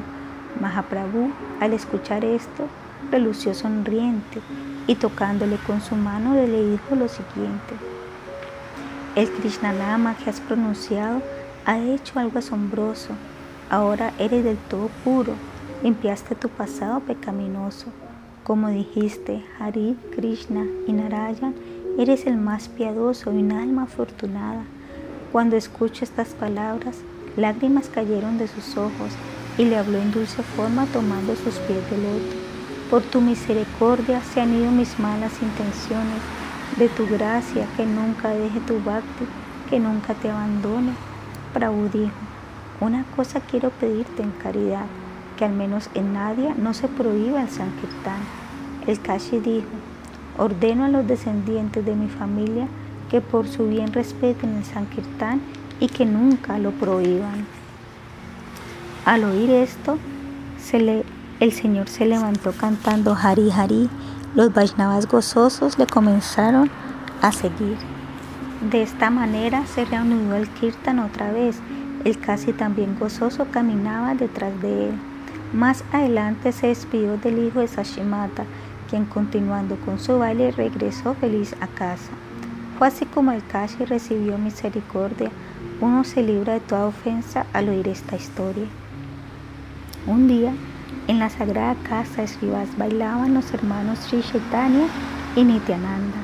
Mahaprabhu, 0.60 1.30
al 1.60 1.74
escuchar 1.74 2.24
esto, 2.24 2.66
relució 3.12 3.54
sonriente 3.54 4.40
y 4.88 4.96
tocándole 4.96 5.58
con 5.58 5.80
su 5.80 5.94
mano 5.94 6.34
le 6.34 6.70
dijo 6.70 6.96
lo 6.96 7.06
siguiente. 7.06 7.76
El 9.14 9.30
Krishnanama 9.30 10.16
que 10.16 10.30
has 10.30 10.40
pronunciado 10.40 11.22
ha 11.64 11.78
hecho 11.78 12.18
algo 12.18 12.40
asombroso. 12.40 13.10
Ahora 13.70 14.12
eres 14.18 14.42
del 14.42 14.56
todo 14.56 14.90
puro. 15.04 15.34
Limpiaste 15.84 16.34
tu 16.34 16.48
pasado 16.48 16.98
pecaminoso. 16.98 17.86
Como 18.42 18.70
dijiste, 18.70 19.44
Hari, 19.60 19.96
Krishna 20.16 20.66
y 20.88 20.92
Narayan, 20.92 21.54
eres 21.98 22.26
el 22.26 22.36
más 22.36 22.68
piadoso 22.68 23.32
y 23.32 23.38
un 23.38 23.52
alma 23.52 23.84
afortunada. 23.84 24.64
Cuando 25.30 25.56
escucho 25.56 26.04
estas 26.04 26.28
palabras, 26.30 26.98
lágrimas 27.36 27.88
cayeron 27.88 28.38
de 28.38 28.48
sus 28.48 28.76
ojos 28.76 29.12
y 29.58 29.64
le 29.64 29.76
habló 29.76 29.98
en 29.98 30.12
dulce 30.12 30.42
forma 30.42 30.86
tomando 30.86 31.34
sus 31.36 31.54
pies 31.56 31.90
de 31.90 31.98
loto. 31.98 32.36
Por 32.90 33.02
tu 33.02 33.20
misericordia 33.20 34.22
se 34.22 34.40
han 34.40 34.54
ido 34.54 34.70
mis 34.70 34.98
malas 34.98 35.32
intenciones 35.42 36.20
de 36.76 36.88
tu 36.88 37.06
gracia, 37.06 37.66
que 37.76 37.86
nunca 37.86 38.30
deje 38.30 38.60
tu 38.60 38.80
bhakti, 38.82 39.24
que 39.68 39.78
nunca 39.78 40.14
te 40.14 40.30
abandone. 40.30 40.92
Prabhu 41.52 41.88
dijo, 41.92 42.12
una 42.80 43.04
cosa 43.16 43.40
quiero 43.40 43.70
pedirte 43.70 44.22
en 44.22 44.30
caridad, 44.32 44.86
que 45.36 45.44
al 45.44 45.52
menos 45.52 45.88
en 45.94 46.12
nadie 46.12 46.54
no 46.56 46.74
se 46.74 46.88
prohíba 46.88 47.42
el 47.42 47.48
Sankirtan. 47.48 48.20
El 48.86 49.00
Kashi 49.00 49.38
dijo, 49.38 49.68
ordeno 50.38 50.84
a 50.84 50.88
los 50.88 51.06
descendientes 51.06 51.84
de 51.84 51.94
mi 51.94 52.08
familia 52.08 52.66
que 53.10 53.20
por 53.20 53.48
su 53.48 53.68
bien 53.68 53.92
respeten 53.92 54.56
el 54.56 54.64
Sankirtan 54.64 55.40
y 55.80 55.88
que 55.88 56.06
nunca 56.06 56.58
lo 56.58 56.70
prohíban. 56.70 57.46
Al 59.04 59.24
oír 59.24 59.50
esto, 59.50 59.98
el 61.40 61.52
Señor 61.52 61.88
se 61.88 62.06
levantó 62.06 62.52
cantando 62.52 63.16
Hari 63.20 63.50
Hari 63.50 63.90
los 64.34 64.54
Vaishnavas 64.54 65.06
gozosos 65.06 65.78
le 65.78 65.86
comenzaron 65.86 66.70
a 67.20 67.32
seguir. 67.32 67.76
De 68.70 68.82
esta 68.82 69.10
manera 69.10 69.66
se 69.66 69.84
reanudó 69.84 70.36
el 70.36 70.48
kirtan 70.48 71.00
otra 71.00 71.30
vez. 71.32 71.58
El 72.04 72.18
casi 72.18 72.54
también 72.54 72.96
gozoso 72.98 73.46
caminaba 73.50 74.14
detrás 74.14 74.58
de 74.62 74.88
él. 74.88 74.94
Más 75.52 75.84
adelante 75.92 76.52
se 76.52 76.68
despidió 76.68 77.18
del 77.18 77.44
hijo 77.44 77.60
de 77.60 77.68
Sashimata, 77.68 78.44
quien 78.92 79.06
continuando 79.06 79.76
con 79.76 79.98
su 79.98 80.18
baile 80.18 80.50
regresó 80.50 81.14
feliz 81.14 81.56
a 81.62 81.66
casa. 81.66 82.10
Fue 82.76 82.88
así 82.88 83.06
como 83.06 83.32
el 83.32 83.42
Kashi 83.42 83.86
recibió 83.86 84.36
misericordia. 84.36 85.30
Uno 85.80 86.04
se 86.04 86.22
libra 86.22 86.52
de 86.52 86.60
toda 86.60 86.88
ofensa 86.88 87.46
al 87.54 87.70
oír 87.70 87.88
esta 87.88 88.16
historia. 88.16 88.66
Un 90.06 90.28
día, 90.28 90.52
en 91.08 91.20
la 91.20 91.30
sagrada 91.30 91.74
casa 91.88 92.20
de 92.20 92.28
Srivas 92.28 92.76
bailaban 92.76 93.32
los 93.32 93.54
hermanos 93.54 93.98
Sri 94.00 94.20
Chaitanya 94.20 94.88
y 95.36 95.44
Nityananda. 95.44 96.18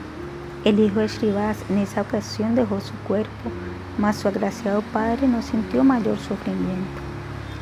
El 0.66 0.78
hijo 0.78 1.00
de 1.00 1.08
Srivas 1.08 1.56
en 1.70 1.78
esa 1.78 2.02
ocasión 2.02 2.54
dejó 2.54 2.82
su 2.82 2.92
cuerpo, 3.06 3.50
mas 3.96 4.16
su 4.16 4.28
agraciado 4.28 4.82
padre 4.92 5.26
no 5.26 5.40
sintió 5.40 5.84
mayor 5.84 6.18
sufrimiento. 6.18 7.00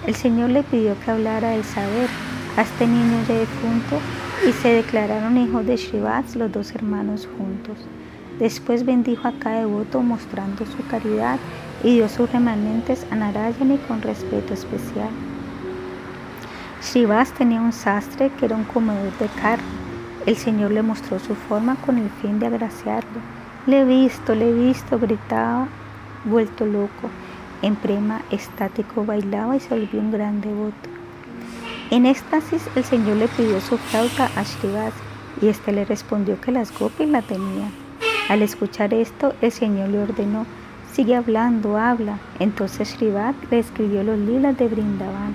El 0.04 0.16
Señor 0.16 0.50
le 0.50 0.64
pidió 0.64 0.98
que 0.98 1.12
hablara 1.12 1.50
del 1.50 1.62
saber 1.62 2.08
a 2.56 2.62
este 2.62 2.88
niño 2.88 3.22
ya 3.28 3.34
defunto 3.34 4.00
y 4.44 4.52
se 4.52 4.68
declararon 4.68 5.38
hijos 5.38 5.66
de 5.66 5.78
Srivas 5.78 6.36
los 6.36 6.52
dos 6.52 6.74
hermanos 6.74 7.28
juntos. 7.38 7.78
Después 8.38 8.84
bendijo 8.84 9.28
a 9.28 9.32
cada 9.32 9.60
devoto 9.60 10.02
mostrando 10.02 10.66
su 10.66 10.86
caridad 10.88 11.38
y 11.82 11.94
dio 11.94 12.08
sus 12.08 12.30
remanentes 12.30 13.06
a 13.10 13.16
Narayani 13.16 13.78
con 13.88 14.02
respeto 14.02 14.52
especial. 14.52 15.08
Shivas 16.82 17.32
tenía 17.32 17.60
un 17.60 17.72
sastre 17.72 18.30
que 18.38 18.44
era 18.44 18.56
un 18.56 18.64
comedor 18.64 19.16
de 19.18 19.28
carne. 19.40 19.64
El 20.26 20.36
Señor 20.36 20.70
le 20.70 20.82
mostró 20.82 21.18
su 21.18 21.34
forma 21.34 21.76
con 21.76 21.98
el 21.98 22.10
fin 22.22 22.38
de 22.38 22.46
agraciarlo. 22.46 23.20
Le 23.66 23.80
he 23.80 23.84
visto, 23.84 24.34
le 24.34 24.50
he 24.50 24.52
visto, 24.52 24.98
gritaba, 24.98 25.66
vuelto 26.24 26.66
loco. 26.66 27.10
En 27.62 27.74
prema 27.74 28.20
estático 28.30 29.04
bailaba 29.04 29.56
y 29.56 29.60
se 29.60 29.70
volvió 29.70 29.98
un 29.98 30.12
gran 30.12 30.40
devoto. 30.40 30.95
En 31.90 32.04
éxtasis 32.04 32.62
el 32.74 32.84
Señor 32.84 33.16
le 33.16 33.28
pidió 33.28 33.60
su 33.60 33.78
flauta 33.78 34.28
a 34.34 34.42
Shivas 34.42 34.92
y 35.40 35.48
éste 35.48 35.72
le 35.72 35.84
respondió 35.84 36.40
que 36.40 36.50
las 36.50 36.76
gopis 36.76 37.08
la 37.08 37.22
tenían. 37.22 37.70
Al 38.28 38.42
escuchar 38.42 38.92
esto, 38.92 39.34
el 39.40 39.52
Señor 39.52 39.90
le 39.90 40.02
ordenó, 40.02 40.46
sigue 40.92 41.14
hablando, 41.14 41.76
habla. 41.76 42.18
Entonces 42.40 42.96
Shrivat 42.96 43.36
le 43.50 43.60
escribió 43.60 44.02
los 44.02 44.18
lilas 44.18 44.58
de 44.58 44.66
Brindavan 44.66 45.34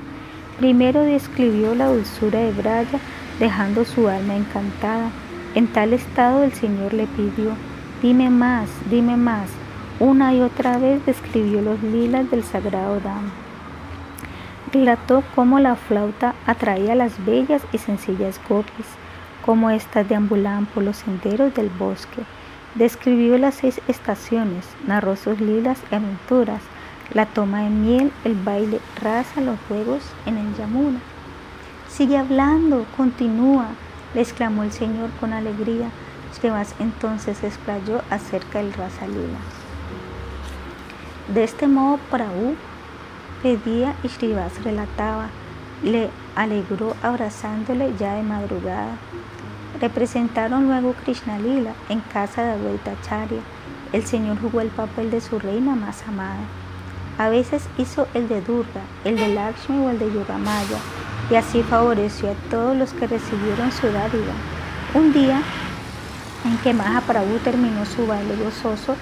Primero 0.62 1.02
describió 1.02 1.74
la 1.74 1.88
dulzura 1.88 2.38
de 2.38 2.52
Braya, 2.52 3.00
dejando 3.40 3.84
su 3.84 4.08
alma 4.08 4.36
encantada. 4.36 5.10
En 5.56 5.68
tal 5.68 5.94
estado 5.94 6.44
el 6.44 6.54
Señor 6.54 6.94
le 6.94 7.08
pidió, 7.08 7.54
dime 8.02 8.30
más, 8.30 8.70
dime 8.90 9.18
más. 9.18 9.50
Una 10.00 10.36
y 10.36 10.42
otra 10.42 10.78
vez 10.78 11.04
describió 11.06 11.62
los 11.62 11.82
lilas 11.82 12.30
del 12.30 12.44
sagrado 12.44 13.00
Dhamma. 13.00 13.32
Relató 14.74 15.24
cómo 15.36 15.60
la 15.60 15.76
flauta 15.76 16.34
atraía 16.46 16.96
las 16.96 17.26
bellas 17.26 17.62
y 17.74 17.78
sencillas 17.78 18.40
gopis, 18.48 18.86
cómo 19.46 19.70
éstas 19.70 20.08
deambulaban 20.08 20.66
por 20.66 20.84
los 20.84 20.98
senderos 20.98 21.54
del 21.54 21.70
bosque. 21.70 22.24
Describió 22.76 23.38
las 23.38 23.56
seis 23.56 23.82
estaciones, 23.90 24.66
narró 24.88 25.18
sus 25.18 25.42
lilas 25.42 25.78
y 25.92 25.96
aventuras, 25.96 26.62
la 27.14 27.26
toma 27.26 27.64
de 27.64 27.70
miel, 27.70 28.12
el 28.24 28.36
baile 28.36 28.80
raza, 29.02 29.42
los 29.42 29.60
juegos 29.68 30.04
en 30.26 30.38
el 30.38 30.56
Yamuna. 30.56 31.00
Sigue 31.90 32.18
hablando, 32.18 32.86
continúa, 32.96 33.68
le 34.14 34.22
exclamó 34.22 34.64
el 34.64 34.72
Señor 34.72 35.10
con 35.20 35.34
alegría. 35.34 35.90
Srivas 36.34 36.76
entonces 36.80 37.44
explayó 37.44 38.02
acerca 38.10 38.60
del 38.60 38.72
Rasa 38.72 39.06
Lila. 39.06 39.40
De 41.34 41.44
este 41.44 41.68
modo, 41.68 42.00
Prabhu 42.10 42.56
pedía 43.42 43.96
y 44.04 44.10
Srivas 44.10 44.64
relataba, 44.64 45.30
le 45.84 46.10
alegró 46.36 46.96
abrazándole 47.02 47.94
ya 47.98 48.16
de 48.16 48.24
madrugada. 48.24 48.98
Representaron 49.80 50.68
luego 50.68 50.94
Krishna 51.04 51.40
Lila 51.40 51.74
en 51.90 52.02
casa 52.02 52.44
de 52.44 52.52
Advaita 52.52 52.94
Charya. 53.02 53.42
El 53.94 54.06
Señor 54.06 54.40
jugó 54.40 54.62
el 54.62 54.70
papel 54.70 55.10
de 55.12 55.22
su 55.22 55.40
reina 55.40 55.76
más 55.76 56.04
amada. 56.08 56.42
A 57.18 57.30
veces 57.30 57.68
hizo 57.78 58.08
el 58.14 58.28
de 58.28 58.42
Durga, 58.42 58.82
el 59.04 59.18
de 59.18 59.34
Lakshmi 59.34 59.86
o 59.86 59.90
el 59.90 60.00
de 60.00 60.12
Yogamaya, 60.12 60.78
y 61.30 61.36
así 61.36 61.62
favoreció 61.64 62.32
a 62.32 62.50
todos 62.50 62.76
los 62.78 62.94
que 62.94 63.08
recibieron 63.08 63.72
su 63.72 63.88
dádiva. 63.88 64.34
Un 64.94 65.14
día 65.14 65.42
en 66.46 66.58
que 66.60 66.74
Mahaprabhu 66.74 67.38
terminó 67.40 67.86
su 67.86 68.08
baile 68.08 68.36
gozoso, 68.36 68.96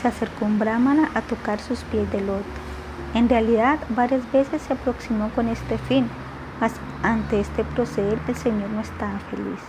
se 0.00 0.08
acercó 0.08 0.44
un 0.44 0.58
brahmana 0.58 1.10
a 1.14 1.22
tocar 1.22 1.60
sus 1.60 1.80
pies 1.80 2.10
de 2.12 2.20
loto. 2.20 2.63
En 3.14 3.28
realidad, 3.28 3.78
varias 3.90 4.30
veces 4.32 4.62
se 4.62 4.72
aproximó 4.72 5.30
con 5.30 5.48
este 5.48 5.78
fin, 5.78 6.08
mas 6.60 6.72
ante 7.04 7.38
este 7.38 7.62
proceder 7.62 8.18
el 8.26 8.36
Señor 8.36 8.70
no 8.70 8.80
estaba 8.80 9.20
feliz. 9.30 9.60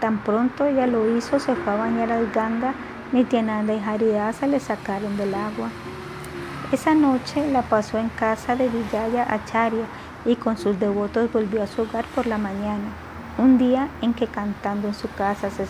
Tan 0.00 0.18
pronto 0.24 0.68
ya 0.70 0.86
lo 0.86 1.14
hizo, 1.14 1.38
se 1.38 1.54
fue 1.54 1.74
a 1.74 1.76
bañar 1.76 2.10
al 2.10 2.30
Ganga, 2.30 2.72
Nityananda 3.12 3.74
y 3.74 3.80
Haridasa 3.80 4.46
le 4.46 4.60
sacaron 4.60 5.18
del 5.18 5.34
agua. 5.34 5.68
Esa 6.72 6.94
noche 6.94 7.50
la 7.50 7.62
pasó 7.62 7.98
en 7.98 8.08
casa 8.08 8.56
de 8.56 8.68
Vijaya 8.68 9.26
Acharya 9.28 9.84
y 10.24 10.36
con 10.36 10.56
sus 10.56 10.80
devotos 10.80 11.30
volvió 11.30 11.62
a 11.62 11.66
su 11.66 11.82
hogar 11.82 12.06
por 12.14 12.26
la 12.26 12.38
mañana. 12.38 12.88
Un 13.36 13.58
día 13.58 13.88
en 14.00 14.14
que 14.14 14.26
cantando 14.26 14.88
en 14.88 14.94
su 14.94 15.12
casa 15.12 15.50
se 15.50 15.66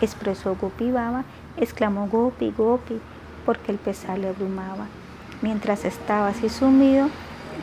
expresó 0.00 0.56
Gopi 0.56 0.90
Baba, 0.90 1.24
exclamó 1.58 2.06
Gopi, 2.06 2.54
Gopi, 2.56 3.00
porque 3.44 3.72
el 3.72 3.78
pesar 3.78 4.18
le 4.18 4.28
abrumaba. 4.28 4.86
Mientras 5.42 5.84
estaba 5.84 6.28
así 6.28 6.48
sumido, 6.48 7.08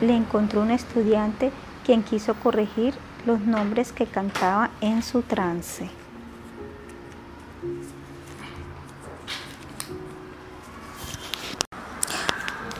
le 0.02 0.14
encontró 0.14 0.60
un 0.60 0.70
estudiante 0.70 1.50
quien 1.84 2.02
quiso 2.02 2.34
corregir 2.34 2.94
los 3.26 3.40
nombres 3.40 3.92
que 3.92 4.06
cantaba 4.06 4.70
en 4.80 5.02
su 5.02 5.22
trance. 5.22 5.90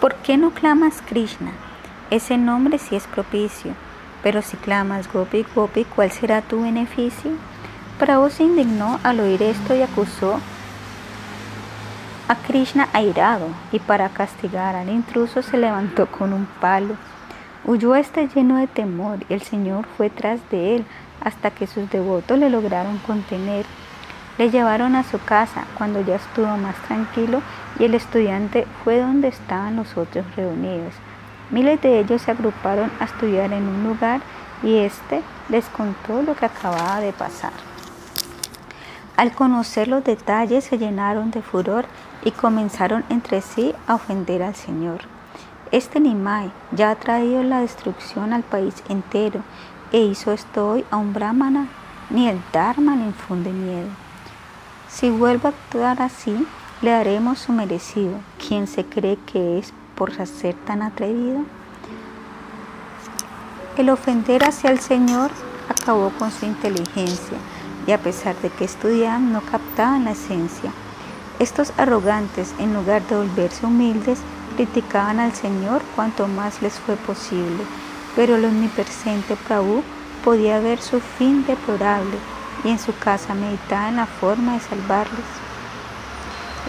¿Por 0.00 0.14
qué 0.16 0.36
no 0.36 0.50
clamas 0.50 1.02
Krishna? 1.08 1.52
Ese 2.10 2.36
nombre 2.38 2.78
sí 2.78 2.96
es 2.96 3.06
propicio, 3.06 3.72
pero 4.22 4.42
si 4.42 4.56
clamas 4.56 5.12
Gopi 5.12 5.46
Gopi, 5.54 5.84
¿cuál 5.84 6.10
será 6.10 6.42
tu 6.42 6.62
beneficio? 6.62 7.32
Prabhu 7.98 8.30
se 8.30 8.44
indignó 8.44 8.98
al 9.02 9.20
oír 9.20 9.42
esto 9.42 9.74
y 9.74 9.82
acusó 9.82 10.40
a 12.30 12.36
Krishna 12.36 12.88
airado, 12.92 13.48
y 13.72 13.80
para 13.80 14.08
castigar 14.08 14.76
al 14.76 14.88
intruso 14.88 15.42
se 15.42 15.58
levantó 15.58 16.06
con 16.06 16.32
un 16.32 16.46
palo 16.60 16.94
Huyó 17.62 17.94
este 17.94 18.26
lleno 18.28 18.56
de 18.56 18.66
temor 18.66 19.18
y 19.28 19.34
el 19.34 19.42
Señor 19.42 19.84
fue 19.96 20.08
tras 20.08 20.40
de 20.50 20.76
él 20.76 20.86
hasta 21.20 21.50
que 21.50 21.66
sus 21.66 21.90
devotos 21.90 22.38
le 22.38 22.48
lograron 22.48 22.96
contener. 22.98 23.66
Le 24.38 24.50
llevaron 24.50 24.96
a 24.96 25.02
su 25.02 25.22
casa 25.22 25.64
cuando 25.76 26.00
ya 26.00 26.16
estuvo 26.16 26.56
más 26.56 26.74
tranquilo 26.86 27.42
y 27.78 27.84
el 27.84 27.94
estudiante 27.94 28.66
fue 28.82 29.00
donde 29.00 29.28
estaban 29.28 29.76
los 29.76 29.98
otros 29.98 30.24
reunidos. 30.36 30.94
Miles 31.50 31.82
de 31.82 32.00
ellos 32.00 32.22
se 32.22 32.30
agruparon 32.30 32.90
a 32.98 33.04
estudiar 33.04 33.52
en 33.52 33.68
un 33.68 33.84
lugar 33.84 34.22
y 34.62 34.76
éste 34.78 35.20
les 35.50 35.66
contó 35.66 36.22
lo 36.22 36.34
que 36.34 36.46
acababa 36.46 37.00
de 37.00 37.12
pasar. 37.12 37.52
Al 39.18 39.32
conocer 39.32 39.86
los 39.86 40.02
detalles 40.02 40.64
se 40.64 40.78
llenaron 40.78 41.30
de 41.30 41.42
furor 41.42 41.84
y 42.24 42.30
comenzaron 42.32 43.04
entre 43.08 43.40
sí 43.40 43.74
a 43.86 43.94
ofender 43.94 44.42
al 44.42 44.54
Señor. 44.54 45.00
Este 45.72 46.00
Nimai 46.00 46.50
ya 46.72 46.90
ha 46.90 46.96
traído 46.96 47.42
la 47.42 47.60
destrucción 47.60 48.32
al 48.32 48.42
país 48.42 48.82
entero 48.88 49.42
e 49.92 50.00
hizo 50.00 50.32
esto 50.32 50.68
hoy 50.68 50.84
a 50.90 50.96
un 50.96 51.12
brahmana, 51.12 51.68
ni 52.10 52.28
el 52.28 52.40
Dharma 52.52 52.96
le 52.96 53.04
infunde 53.04 53.52
miedo. 53.52 53.88
Si 54.88 55.10
vuelve 55.10 55.48
a 55.48 55.52
actuar 55.52 56.02
así, 56.02 56.46
le 56.82 56.90
daremos 56.90 57.38
su 57.38 57.52
merecido. 57.52 58.18
¿Quién 58.46 58.66
se 58.66 58.84
cree 58.84 59.16
que 59.26 59.58
es 59.58 59.72
por 59.94 60.12
ser 60.26 60.54
tan 60.66 60.82
atrevido? 60.82 61.42
El 63.76 63.90
ofender 63.90 64.44
hacia 64.44 64.70
el 64.70 64.80
Señor 64.80 65.30
acabó 65.68 66.10
con 66.18 66.30
su 66.30 66.46
inteligencia 66.46 67.38
y 67.86 67.92
a 67.92 67.98
pesar 67.98 68.36
de 68.36 68.50
que 68.50 68.64
estudiaban 68.64 69.32
no 69.32 69.40
captaban 69.40 70.04
la 70.04 70.12
esencia. 70.12 70.72
Estos 71.40 71.72
arrogantes, 71.78 72.54
en 72.58 72.74
lugar 72.74 73.00
de 73.06 73.16
volverse 73.16 73.64
humildes, 73.64 74.18
criticaban 74.56 75.18
al 75.18 75.32
Señor 75.32 75.80
cuanto 75.96 76.28
más 76.28 76.60
les 76.60 76.74
fue 76.74 76.96
posible, 76.96 77.64
pero 78.14 78.36
el 78.36 78.44
omnipresente 78.44 79.36
Prabhu 79.48 79.82
podía 80.22 80.60
ver 80.60 80.82
su 80.82 81.00
fin 81.00 81.46
deplorable 81.46 82.18
y 82.62 82.68
en 82.68 82.78
su 82.78 82.94
casa 82.94 83.32
meditaba 83.32 83.88
en 83.88 83.96
la 83.96 84.04
forma 84.04 84.52
de 84.52 84.60
salvarles. 84.60 85.24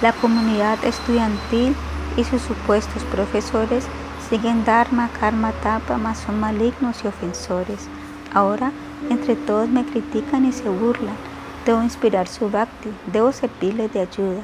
La 0.02 0.14
comunidad 0.14 0.82
estudiantil 0.86 1.76
y 2.16 2.24
sus 2.24 2.42
supuestos 2.42 3.04
profesores 3.12 3.84
siguen 4.30 4.64
Dharma, 4.64 5.10
Karma, 5.20 5.52
Tapa, 5.52 5.98
mas 5.98 6.20
son 6.20 6.40
malignos 6.40 7.04
y 7.04 7.08
ofensores. 7.08 7.90
Ahora, 8.34 8.72
entre 9.10 9.36
todos 9.36 9.68
me 9.68 9.84
critican 9.84 10.46
y 10.46 10.54
se 10.54 10.70
burlan. 10.70 11.18
Debo 11.66 11.84
inspirar 11.84 12.30
su 12.30 12.50
bhakti, 12.50 12.90
debo 13.12 13.34
servirles 13.34 13.92
de 13.92 14.00
ayuda. 14.00 14.44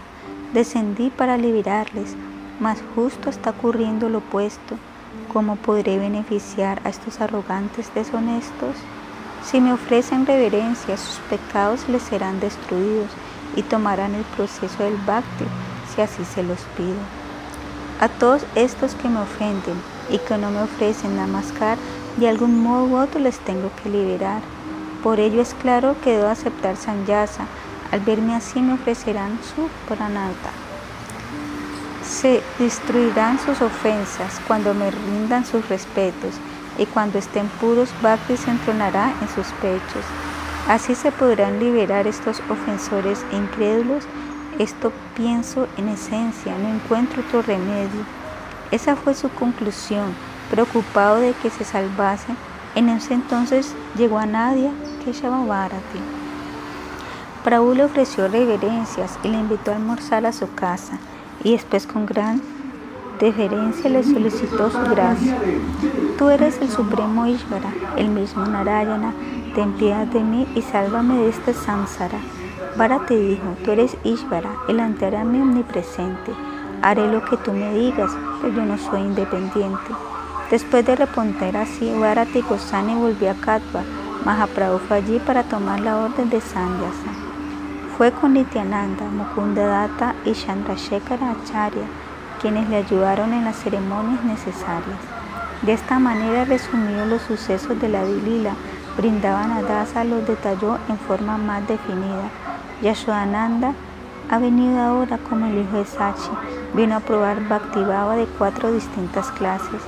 Descendí 0.54 1.10
para 1.10 1.38
liberarles, 1.38 2.16
mas 2.60 2.80
justo 2.96 3.30
está 3.30 3.50
ocurriendo 3.50 4.08
lo 4.08 4.20
opuesto. 4.20 4.78
¿Cómo 5.34 5.58
podré 5.58 6.00
beneficiar 6.00 6.82
a 6.86 6.90
estos 6.90 7.20
arrogantes 7.20 7.94
deshonestos? 7.94 8.76
Si 9.44 9.60
me 9.60 9.74
ofrecen 9.74 10.26
reverencia, 10.26 10.96
sus 10.98 11.18
pecados 11.30 11.88
les 11.90 12.02
serán 12.02 12.40
destruidos 12.40 13.10
y 13.56 13.62
tomarán 13.62 14.16
el 14.16 14.24
proceso 14.24 14.84
del 14.84 14.96
bhakti, 15.06 15.46
si 15.94 16.02
así 16.02 16.24
se 16.24 16.44
los 16.44 16.60
pido. 16.78 16.96
A 18.00 18.08
todos 18.08 18.46
estos 18.56 18.96
que 18.96 19.10
me 19.10 19.20
ofenden 19.20 19.76
y 20.10 20.18
que 20.20 20.38
no 20.38 20.50
me 20.50 20.62
ofrecen 20.62 21.18
namaskar, 21.18 21.78
de 22.18 22.30
algún 22.30 22.62
modo 22.62 22.86
u 22.86 22.96
otro 22.96 23.20
les 23.20 23.40
tengo 23.40 23.70
que 23.82 23.90
liberar. 23.90 24.42
Por 25.04 25.20
ello 25.20 25.42
es 25.42 25.54
claro 25.56 25.96
que 26.04 26.18
debo 26.18 26.30
aceptar 26.30 26.78
sanyasa. 26.78 27.46
Al 27.92 28.02
verme 28.02 28.36
así 28.36 28.62
me 28.62 28.74
ofrecerán 28.74 29.40
su 29.56 29.70
pranata. 29.88 30.52
Se 32.04 32.42
destruirán 32.60 33.40
sus 33.40 33.62
ofensas 33.62 34.42
cuando 34.48 34.74
me 34.74 34.92
rindan 34.92 35.46
sus 35.46 35.68
respetos, 35.70 36.36
y 36.78 36.86
cuando 36.86 37.18
estén 37.18 37.48
puros, 37.60 37.90
Bhakti 38.02 38.38
se 38.38 38.52
entronará 38.52 39.14
en 39.22 39.28
sus 39.30 39.48
pechos. 39.62 40.06
Así 40.68 40.96
se 40.96 41.12
podrán 41.12 41.60
liberar 41.60 42.08
estos 42.08 42.42
ofensores 42.50 43.26
e 43.32 43.38
incrédulos. 43.38 44.04
Esto 44.60 44.92
pienso 45.16 45.68
en 45.78 45.88
esencia, 45.88 46.58
no 46.58 46.68
encuentro 46.68 47.24
otro 47.26 47.42
remedio. 47.42 48.04
Esa 48.72 48.96
fue 48.96 49.14
su 49.14 49.30
conclusión, 49.30 50.14
preocupado 50.52 51.18
de 51.18 51.34
que 51.34 51.50
se 51.50 51.64
salvasen. 51.64 52.36
En 52.76 52.90
ese 52.90 53.14
entonces 53.14 53.74
llegó 53.96 54.20
a 54.20 54.26
Nadia, 54.26 54.72
que 55.04 55.14
Prabhu 57.44 57.74
le 57.74 57.86
ofreció 57.86 58.28
reverencias 58.28 59.18
y 59.24 59.30
le 59.30 59.40
invitó 59.40 59.72
a 59.72 59.76
almorzar 59.76 60.26
a 60.26 60.34
su 60.34 60.54
casa 60.54 61.00
y 61.44 61.52
después 61.52 61.88
con 61.88 62.06
gran 62.06 62.42
deferencia 63.20 63.90
le 63.90 64.04
solicitó 64.04 64.70
su 64.70 64.80
gracia. 64.80 65.38
Tú 66.18 66.30
eres 66.30 66.60
el 66.62 66.70
supremo 66.70 67.26
Ishvara, 67.26 67.74
el 67.96 68.10
mismo 68.10 68.46
Narayana, 68.46 69.14
ten 69.56 69.74
piedad 69.74 70.06
de 70.08 70.22
mí 70.22 70.48
y 70.56 70.62
sálvame 70.62 71.18
de 71.18 71.30
este 71.30 71.54
samsara. 71.54 72.20
Vara 72.76 73.06
te 73.06 73.16
dijo, 73.16 73.56
tú 73.64 73.72
eres 73.72 73.98
Ishvara, 74.04 74.52
el 74.68 74.80
antarami 74.80 75.42
omnipresente. 75.42 76.32
Haré 76.82 77.12
lo 77.12 77.24
que 77.26 77.38
tú 77.38 77.52
me 77.54 77.74
digas, 77.74 78.12
pero 78.42 78.54
yo 78.54 78.66
no 78.66 78.78
soy 78.78 79.02
independiente. 79.02 79.92
Después 80.52 80.86
de 80.86 80.96
responder 80.96 81.58
así, 81.58 81.92
Bharati 82.00 82.42
Gosani 82.42 82.94
volvió 82.94 83.32
a 83.32 83.34
Katva. 83.34 83.84
Mahaprabhu 84.26 84.80
fue 84.80 84.98
allí 84.98 85.20
para 85.20 85.44
tomar 85.44 85.80
la 85.80 85.98
orden 85.98 86.30
de 86.30 86.40
Sanyasa. 86.40 87.27
Fue 87.98 88.12
con 88.12 88.34
Nityananda, 88.34 89.06
Mukunda 89.06 89.66
Datta 89.66 90.14
y 90.24 90.34
Chandrasekhara 90.34 91.32
Acharya 91.32 91.88
quienes 92.40 92.70
le 92.70 92.78
ayudaron 92.78 93.34
en 93.34 93.46
las 93.46 93.56
ceremonias 93.56 94.24
necesarias. 94.24 95.00
De 95.64 95.74
esta 95.74 95.98
manera 95.98 96.46
resumió 96.46 97.06
los 97.06 97.24
sucesos 97.24 97.80
de 97.82 97.90
la 97.90 98.06
Dilila, 98.06 98.54
Brindavan 98.96 99.66
Dasa 99.66 100.04
los 100.04 100.28
detalló 100.28 100.78
en 100.88 100.98
forma 101.00 101.38
más 101.38 101.68
definida. 101.68 102.30
Yashodananda 102.84 103.74
Ha 104.30 104.38
venido 104.40 104.80
ahora 104.80 105.18
como 105.18 105.48
el 105.48 105.58
hijo 105.58 105.78
de 105.78 105.86
Sachi, 105.86 106.30
vino 106.76 106.98
a 106.98 107.00
probar 107.00 107.48
Bhaktivava 107.48 108.16
de 108.16 108.26
cuatro 108.38 108.72
distintas 108.72 109.32
clases. 109.32 109.82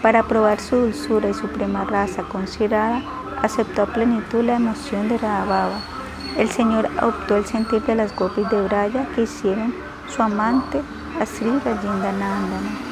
Para 0.00 0.22
probar 0.22 0.60
su 0.60 0.76
dulzura 0.76 1.28
y 1.28 1.34
suprema 1.34 1.84
raza 1.84 2.22
considerada, 2.22 3.02
aceptó 3.42 3.82
a 3.82 3.86
plenitud 3.86 4.44
la 4.44 4.56
emoción 4.56 5.08
de 5.08 5.18
Radhabhava. 5.18 5.99
El 6.36 6.50
Señor 6.50 6.88
adoptó 6.98 7.36
el 7.36 7.44
sentir 7.44 7.82
de 7.82 7.94
las 7.94 8.14
gopis 8.14 8.48
de 8.50 8.62
Braya 8.62 9.06
que 9.14 9.22
hicieron 9.22 9.74
su 10.08 10.22
amante 10.22 10.80
a 11.20 11.26
Sri 11.26 11.50
Nandana. 11.50 12.90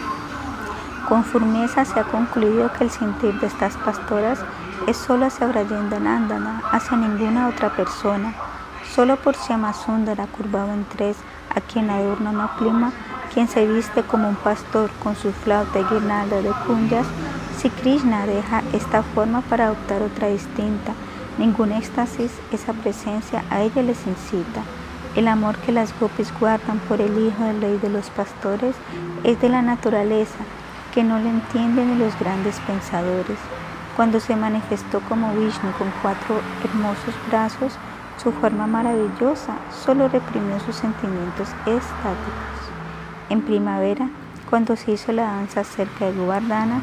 Con 1.08 1.24
firmeza 1.24 1.84
se 1.84 1.98
ha 1.98 2.04
concluido 2.04 2.70
que 2.72 2.84
el 2.84 2.90
sentir 2.90 3.32
de 3.40 3.46
estas 3.46 3.76
pastoras 3.78 4.40
es 4.86 4.96
solo 4.96 5.26
hacia 5.26 5.46
Nandana, 5.46 6.62
hacia 6.70 6.96
ninguna 6.96 7.48
otra 7.48 7.70
persona. 7.70 8.34
Solo 8.94 9.16
por 9.16 9.34
Sundara 9.34 10.26
curvado 10.26 10.72
en 10.72 10.84
tres, 10.84 11.16
a 11.54 11.60
quien 11.60 11.90
adorna 11.90 12.30
una 12.30 12.56
pluma, 12.56 12.92
quien 13.32 13.48
se 13.48 13.66
viste 13.66 14.02
como 14.02 14.28
un 14.28 14.36
pastor 14.36 14.90
con 15.02 15.16
su 15.16 15.32
flauta 15.32 15.78
y 15.78 15.84
guirnalda 15.84 16.42
de 16.42 16.50
kunyas, 16.66 17.06
si 17.56 17.70
Krishna 17.70 18.26
deja 18.26 18.62
esta 18.72 19.02
forma 19.02 19.40
para 19.42 19.66
adoptar 19.66 20.02
otra 20.02 20.28
distinta, 20.28 20.92
ningún 21.38 21.72
éxtasis, 21.72 22.32
esa 22.52 22.72
presencia 22.72 23.44
a 23.50 23.62
ella 23.62 23.82
les 23.82 24.06
incita. 24.06 24.62
El 25.16 25.28
amor 25.28 25.56
que 25.58 25.72
las 25.72 25.98
gopis 25.98 26.32
guardan 26.38 26.78
por 26.80 27.00
el 27.00 27.18
hijo 27.18 27.42
del 27.44 27.60
rey 27.60 27.78
de 27.78 27.88
los 27.88 28.10
pastores 28.10 28.76
es 29.24 29.40
de 29.40 29.48
la 29.48 29.62
naturaleza, 29.62 30.38
que 30.94 31.02
no 31.02 31.18
le 31.18 31.30
entienden 31.30 31.98
los 31.98 32.18
grandes 32.18 32.60
pensadores. 32.60 33.38
Cuando 33.96 34.20
se 34.20 34.36
manifestó 34.36 35.00
como 35.08 35.32
Vishnu 35.34 35.72
con 35.78 35.92
cuatro 36.02 36.40
hermosos 36.64 37.14
brazos, 37.28 37.72
su 38.22 38.32
forma 38.32 38.66
maravillosa 38.66 39.54
solo 39.84 40.08
reprimió 40.08 40.58
sus 40.60 40.76
sentimientos 40.76 41.48
estáticos. 41.66 42.58
En 43.28 43.42
primavera, 43.42 44.08
cuando 44.50 44.76
se 44.76 44.92
hizo 44.92 45.12
la 45.12 45.24
danza 45.24 45.64
cerca 45.64 46.06
de 46.06 46.12
Govardhana, 46.12 46.82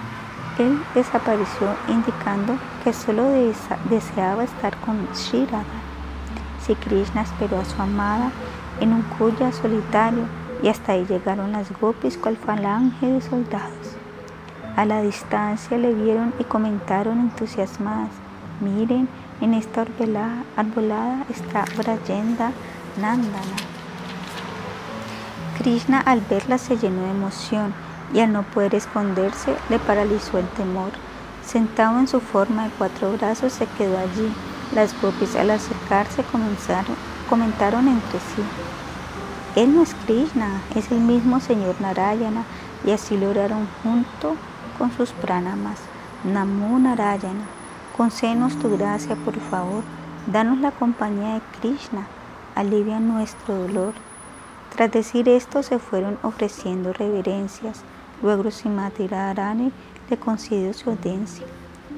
él 0.58 0.82
desapareció 0.94 1.68
indicando 1.88 2.58
que 2.84 2.94
solo 2.94 3.30
deseaba 3.90 4.44
estar 4.44 4.76
con 4.78 5.08
Shirada. 5.14 5.64
Si 6.66 6.76
Krishna 6.76 7.22
esperó 7.22 7.60
a 7.60 7.66
su 7.66 7.82
amada 7.82 8.32
en 8.80 8.94
un 8.94 9.02
cuya 9.04 9.52
solitario 9.52 10.24
y 10.64 10.70
hasta 10.70 10.94
ahí 10.94 11.06
llegaron 11.06 11.52
las 11.52 11.72
gopis 11.80 12.18
cual 12.18 12.38
falange 12.38 13.06
de 13.06 13.22
soldados. 13.22 13.98
A 14.76 14.86
la 14.86 15.02
distancia 15.02 15.78
le 15.78 15.94
vieron 15.94 16.34
y 16.40 16.44
comentaron 16.44 17.20
entusiasmadas, 17.20 18.12
miren, 18.60 19.08
en 19.42 19.54
esta 19.54 19.86
arbolada, 20.56 21.26
está 21.30 21.66
Brayenda 21.78 22.52
Nandana. 23.00 23.56
Krishna 25.58 26.00
al 26.02 26.22
verla 26.22 26.58
se 26.58 26.78
llenó 26.78 27.02
de 27.04 27.12
emoción 27.12 27.85
y 28.14 28.20
al 28.20 28.32
no 28.32 28.44
poder 28.44 28.76
esconderse 28.76 29.56
le 29.70 29.80
paralizó 29.80 30.38
el 30.38 30.48
temor. 30.50 30.92
Sentado 31.46 32.00
en 32.00 32.08
su 32.08 32.20
forma 32.20 32.66
de 32.66 32.72
cuatro 32.78 33.12
brazos 33.14 33.54
se 33.54 33.68
quedó 33.78 33.98
allí. 33.98 34.34
Las 34.74 35.00
gopis 35.00 35.36
al 35.36 35.52
acercarse 35.52 36.24
comenzaron, 36.24 36.96
comentaron 37.30 37.88
entre 37.88 38.20
sí. 38.20 38.44
Él 39.56 39.76
no 39.76 39.84
es 39.84 39.96
Krishna, 40.06 40.62
es 40.76 40.92
el 40.92 41.00
mismo 41.00 41.40
señor 41.40 41.76
Narayana 41.80 42.44
y 42.86 42.92
así 42.92 43.18
lo 43.18 43.30
oraron 43.30 43.68
junto 43.84 44.36
con 44.78 44.92
sus 44.92 45.12
pranamas. 45.12 45.80
Namo 46.24 46.78
Narayana, 46.80 47.46
concédenos 47.96 48.58
tu 48.58 48.76
gracia 48.76 49.16
por 49.16 49.40
favor, 49.40 49.84
danos 50.28 50.58
la 50.58 50.72
compañía 50.72 51.36
de 51.36 51.42
Krishna, 51.60 52.08
alivia 52.56 53.00
nuestro 53.00 53.56
dolor. 53.56 53.94
Tras 54.76 54.92
decir 54.92 55.30
esto 55.30 55.64
se 55.64 55.80
fueron 55.80 56.18
ofreciendo 56.22 56.92
reverencias. 56.92 57.84
Luego 58.26 58.50
Simati 58.50 59.06
Radharani 59.06 59.72
le 60.10 60.18
concedió 60.18 60.74
su 60.74 60.90
audiencia. 60.90 61.46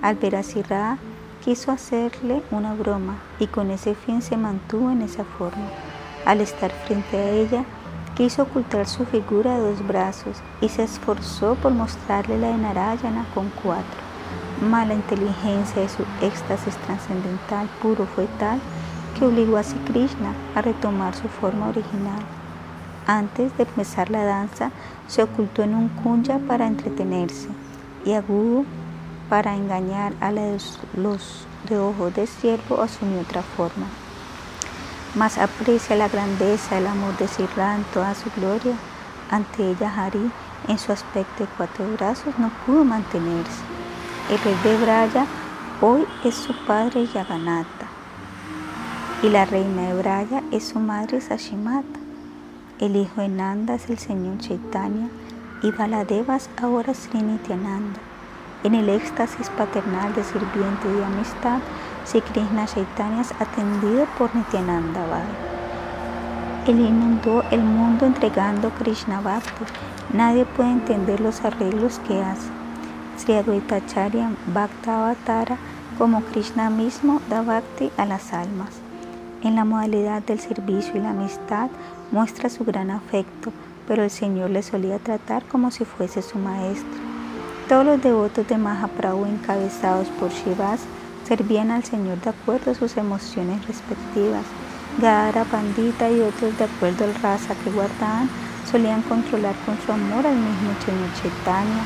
Al 0.01 0.17
ver 0.17 0.35
a 0.35 0.43
Sirra, 0.43 0.97
quiso 1.42 1.72
hacerle 1.72 2.43
una 2.51 2.74
broma 2.74 3.15
y 3.40 3.47
con 3.47 3.72
ese 3.72 3.95
fin 3.95 4.22
se 4.22 4.35
mantuvo 4.35 4.92
en 4.92 5.03
esa 5.03 5.24
forma. 5.24 5.69
Al 6.26 6.42
estar 6.42 6.69
frente 6.69 7.15
a 7.15 7.29
ella, 7.29 7.63
quiso 8.17 8.43
ocultar 8.43 8.88
su 8.88 9.06
figura 9.06 9.58
de 9.58 9.72
dos 9.72 9.88
brazos 9.88 10.35
y 10.60 10.67
se 10.67 10.83
esforzó 10.83 11.56
por 11.56 11.72
mostrarle 11.72 12.38
la 12.38 12.49
de 12.49 12.58
Narayana 12.58 13.26
con 13.33 13.49
cuatro. 13.63 14.01
Mala 14.69 14.95
inteligencia 14.95 15.81
de 15.81 15.88
su 15.88 16.03
éxtasis 16.22 16.76
trascendental 16.76 17.69
puro 17.81 18.06
fue 18.06 18.27
tal 18.38 18.60
que 19.17 19.24
obligó 19.24 19.56
a 19.56 19.63
Sri 19.63 19.79
Krishna 19.85 20.33
a 20.56 20.61
retomar 20.61 21.15
su 21.15 21.29
forma 21.29 21.69
original. 21.69 22.36
Antes 23.07 23.56
de 23.57 23.63
empezar 23.63 24.09
la 24.09 24.25
danza, 24.25 24.72
se 25.07 25.23
ocultó 25.23 25.63
en 25.63 25.75
un 25.75 25.88
kunya 25.88 26.40
para 26.40 26.67
entretenerse 26.67 27.47
y 28.03 28.11
agudo 28.11 28.65
para 29.29 29.56
engañar 29.56 30.13
a 30.19 30.31
los 30.31 31.47
de 31.69 31.77
ojos 31.77 32.13
de 32.13 32.27
siervo 32.27 32.81
asumió 32.81 33.22
otra 33.22 33.43
forma. 33.43 33.88
Mas 35.15 35.38
aprecia 35.38 35.95
la 35.95 36.09
grandeza, 36.09 36.77
el 36.77 36.88
amor 36.88 37.17
de 37.17 37.27
Sirra 37.29 37.75
en 37.75 37.83
toda 37.85 38.13
su 38.13 38.29
gloria. 38.35 38.75
Ante 39.31 39.72
ella 39.72 39.91
Hari, 39.95 40.31
en 40.67 40.77
su 40.77 40.91
aspecto 40.91 41.43
de 41.43 41.49
cuatro 41.57 41.85
brazos, 41.97 42.38
no 42.38 42.49
pudo 42.65 42.83
mantenerse. 42.83 43.63
El 44.29 44.38
rey 44.40 44.56
de 44.63 44.77
Braya 44.83 45.25
hoy 45.81 46.06
es 46.25 46.35
su 46.35 46.53
padre 46.65 47.07
Yaganata 47.07 47.88
y 49.23 49.29
la 49.29 49.45
reina 49.45 49.83
de 49.83 49.93
Braya 49.93 50.43
es 50.51 50.67
su 50.67 50.79
madre 50.79 51.22
Sashimata. 51.22 52.06
El 52.79 52.95
hijo 52.95 53.22
de 53.22 53.27
Nanda 53.27 53.74
es 53.74 53.90
el 53.90 53.97
señor 53.97 54.38
Chaitanya 54.38 55.10
y 55.63 55.72
Baladevas 55.72 56.47
ahora 56.61 56.93
Sri 56.93 57.24
Nityananda. 57.24 57.99
En 58.63 58.76
el 58.76 58.88
éxtasis 58.90 59.49
paternal 59.49 60.13
de 60.13 60.24
sirviente 60.24 60.88
y 60.88 61.01
amistad, 61.01 61.60
Sri 62.06 62.22
Krishna 62.22 62.67
Chaitanya 62.67 63.22
es 63.22 63.31
atendido 63.40 64.06
por 64.15 64.35
Nityananda 64.35 65.08
Bhai. 65.08 65.26
Él 66.67 66.79
inundó 66.81 67.43
el 67.49 67.61
mundo 67.61 68.06
entregando 68.06 68.69
Krishna 68.69 69.22
Bhakti. 69.22 69.65
Nadie 70.13 70.45
puede 70.45 70.74
entender 70.74 71.19
los 71.19 71.43
arreglos 71.43 71.97
que 72.08 72.22
hace. 72.22 72.47
Sri 73.17 73.38
Advaitacharya 73.38 74.29
Bhakta 74.53 74.97
Avatara, 74.97 75.58
como 75.97 76.22
Krishna 76.22 76.69
mismo, 76.69 77.22
da 77.27 77.42
Bhakti 77.42 77.90
a 77.97 78.06
las 78.06 78.33
almas. 78.33 78.69
En 79.42 79.56
la 79.56 79.65
modalidad 79.65 80.22
del 80.22 80.40
servicio 80.40 80.95
y 80.95 80.99
la 80.99 81.10
amistad, 81.10 81.69
muestra 82.11 82.49
su 82.49 82.63
gran 82.63 82.91
afecto, 82.91 83.51
pero 83.88 84.03
el 84.03 84.09
Señor 84.09 84.49
le 84.49 84.63
solía 84.63 84.99
tratar 84.99 85.43
como 85.45 85.72
si 85.72 85.85
fuese 85.85 86.22
su 86.22 86.38
maestro. 86.38 86.99
Todos 87.67 87.85
los 87.85 88.01
devotos 88.01 88.47
de 88.47 88.57
Mahaprabhu 88.57 89.25
encabezados 89.25 90.07
por 90.19 90.31
Shivas 90.31 90.81
servían 91.27 91.72
al 91.72 91.83
Señor 91.83 92.19
de 92.22 92.29
acuerdo 92.29 92.72
a 92.72 92.75
sus 92.75 92.95
emociones 92.97 93.65
respectivas. 93.67 94.43
Gadara, 94.99 95.43
Pandita 95.43 96.09
y 96.09 96.22
otros 96.22 96.57
de 96.57 96.63
acuerdo 96.63 97.03
al 97.03 97.15
raza 97.15 97.53
que 97.56 97.72
guardaban 97.72 98.29
solían 98.72 99.01
controlar 99.03 99.56
con 99.65 99.77
su 99.85 99.91
amor 99.91 100.25
al 100.25 100.35
mismo 100.35 100.72
Chaitanya. 101.22 101.83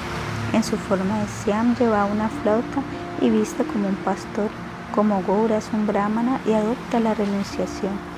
En 0.53 0.63
su 0.63 0.77
forma 0.77 1.19
de 1.19 1.27
Siam 1.27 1.75
llevaba 1.75 2.05
una 2.05 2.29
flauta 2.29 2.81
y 3.21 3.29
viste 3.29 3.63
como 3.63 3.87
un 3.87 3.95
pastor, 3.95 4.49
como 4.93 5.21
Goura 5.23 5.57
es 5.57 5.69
un 5.73 5.87
brahmana 5.87 6.39
y 6.45 6.53
adopta 6.53 6.99
la 6.99 7.13
renunciación. 7.13 8.10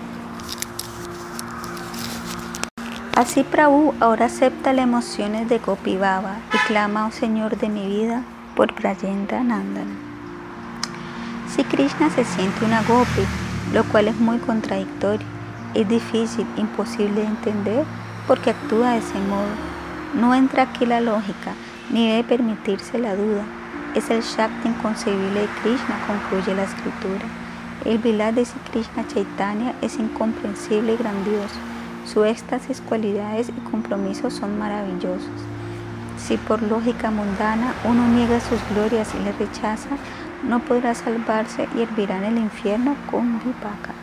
Así 3.15 3.44
Prabhu 3.44 3.94
ahora 3.99 4.26
acepta 4.26 4.74
las 4.74 4.85
emociones 4.85 5.47
de 5.47 5.60
Gopi 5.60 5.97
Baba 5.97 6.38
y 6.51 6.58
clama, 6.65 7.06
oh 7.06 7.12
Señor 7.12 7.58
de 7.58 7.69
mi 7.69 7.85
vida, 7.85 8.24
por 8.56 8.74
Brayendra 8.74 9.44
Nandana. 9.44 9.96
Si 11.47 11.63
Krishna 11.63 12.10
se 12.10 12.26
siente 12.26 12.65
una 12.65 12.81
Gopi, 12.81 13.22
lo 13.72 13.83
cual 13.83 14.08
es 14.08 14.15
muy 14.15 14.40
contradictorio, 14.40 15.28
es 15.76 15.88
difícil, 15.88 16.47
imposible 16.58 17.22
de 17.22 17.28
entender 17.28 17.85
porque 18.26 18.49
actúa 18.49 18.94
de 18.94 18.97
ese 18.97 19.19
modo. 19.19 19.53
No 20.15 20.33
entra 20.33 20.63
aquí 20.63 20.88
la 20.88 20.99
lógica, 20.99 21.53
ni 21.92 22.10
debe 22.10 22.24
permitirse 22.24 22.97
la 22.97 23.15
duda. 23.15 23.44
Es 23.94 24.10
el 24.10 24.24
Shakti 24.24 24.69
inconcebible 24.69 25.42
de 25.42 25.49
Krishna, 25.62 25.99
concluye 26.08 26.56
la 26.56 26.63
escritura. 26.63 27.26
El 27.85 27.99
Vilad 27.99 28.33
de 28.33 28.47
Krishna 28.72 29.08
Chaitanya 29.08 29.76
es 29.83 29.99
incomprensible 29.99 30.94
y 30.94 30.97
grandioso 30.97 31.73
su 32.06 32.26
éxtasis, 32.26 32.82
cualidades 32.82 33.50
y 33.50 33.69
compromisos 33.69 34.34
son 34.34 34.60
maravillosos. 34.60 35.30
Si 36.18 36.38
por 36.38 36.62
lógica 36.62 37.12
mundana 37.12 37.74
uno 37.86 38.08
niega 38.08 38.40
sus 38.40 38.60
glorias 38.74 39.10
y 39.16 39.24
le 39.24 39.32
rechaza, 39.34 39.90
no 40.44 40.60
podrá 40.60 40.94
salvarse 40.94 41.68
y 41.76 41.82
hervirá 41.82 42.18
en 42.18 42.26
el 42.26 42.38
infierno 42.38 42.96
con 43.10 43.40
vipaka. 43.40 43.94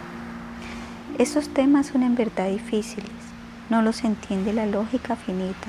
Estos 1.19 1.49
temas 1.51 1.89
son 1.89 2.03
en 2.03 2.15
verdad 2.15 2.49
difíciles, 2.49 3.11
no 3.69 3.83
los 3.83 4.03
entiende 4.05 4.53
la 4.53 4.67
lógica 4.67 5.17
finita. 5.17 5.69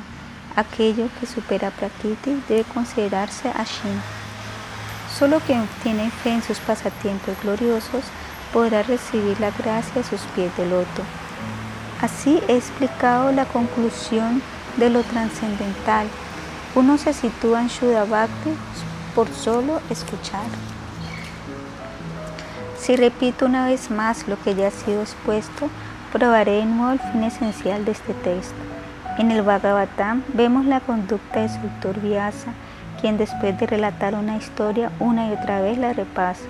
Aquello 0.56 1.08
que 1.20 1.26
supera 1.26 1.72
Prakriti 1.72 2.42
debe 2.48 2.64
considerarse 2.64 3.50
Ashin. 3.50 4.02
Solo 5.14 5.40
quien 5.42 5.68
tiene 5.84 6.10
fe 6.10 6.34
en 6.34 6.42
sus 6.42 6.60
pasatiempos 6.60 7.36
gloriosos 7.44 8.04
podrá 8.54 8.84
recibir 8.84 9.40
la 9.40 9.52
gracia 9.52 10.02
a 10.02 10.04
sus 10.04 10.22
pies 10.36 10.56
de 10.58 10.68
loto 10.68 11.04
Así 12.02 12.42
he 12.48 12.58
explicado 12.58 13.32
la 13.32 13.46
conclusión 13.46 14.42
de 14.78 14.90
lo 14.90 15.04
trascendental. 15.04 16.08
Uno 16.74 16.98
se 16.98 17.14
sitúa 17.14 17.62
en 17.62 17.68
Shuddha 17.68 18.06
Bhakti 18.06 18.52
por 19.14 19.28
solo 19.30 19.80
escuchar. 19.90 20.48
Si 22.80 22.96
repito 22.96 23.46
una 23.46 23.68
vez 23.68 23.92
más 23.92 24.28
lo 24.28 24.42
que 24.42 24.56
ya 24.56 24.70
ha 24.70 24.72
sido 24.72 25.02
expuesto, 25.02 25.70
probaré 26.12 26.54
de 26.54 26.66
nuevo 26.66 26.94
el 26.94 27.00
fin 27.00 27.24
esencial 27.24 27.86
de 27.86 27.92
este 27.92 28.16
texto. 28.16 28.56
En 29.20 29.30
el 29.30 29.44
Bhagavatam 29.44 30.24
vemos 30.34 30.66
la 30.66 30.80
conducta 30.80 31.42
de 31.42 31.50
su 31.50 31.58
autor 31.58 32.00
Vyasa, 32.02 32.54
quien 33.00 33.20
después 33.20 33.60
de 33.60 33.68
relatar 33.68 34.16
una 34.16 34.38
historia 34.38 34.92
una 35.00 35.28
y 35.28 35.34
otra 35.34 35.62
vez 35.62 35.78
la 35.78 35.94
repasa. 35.94 36.42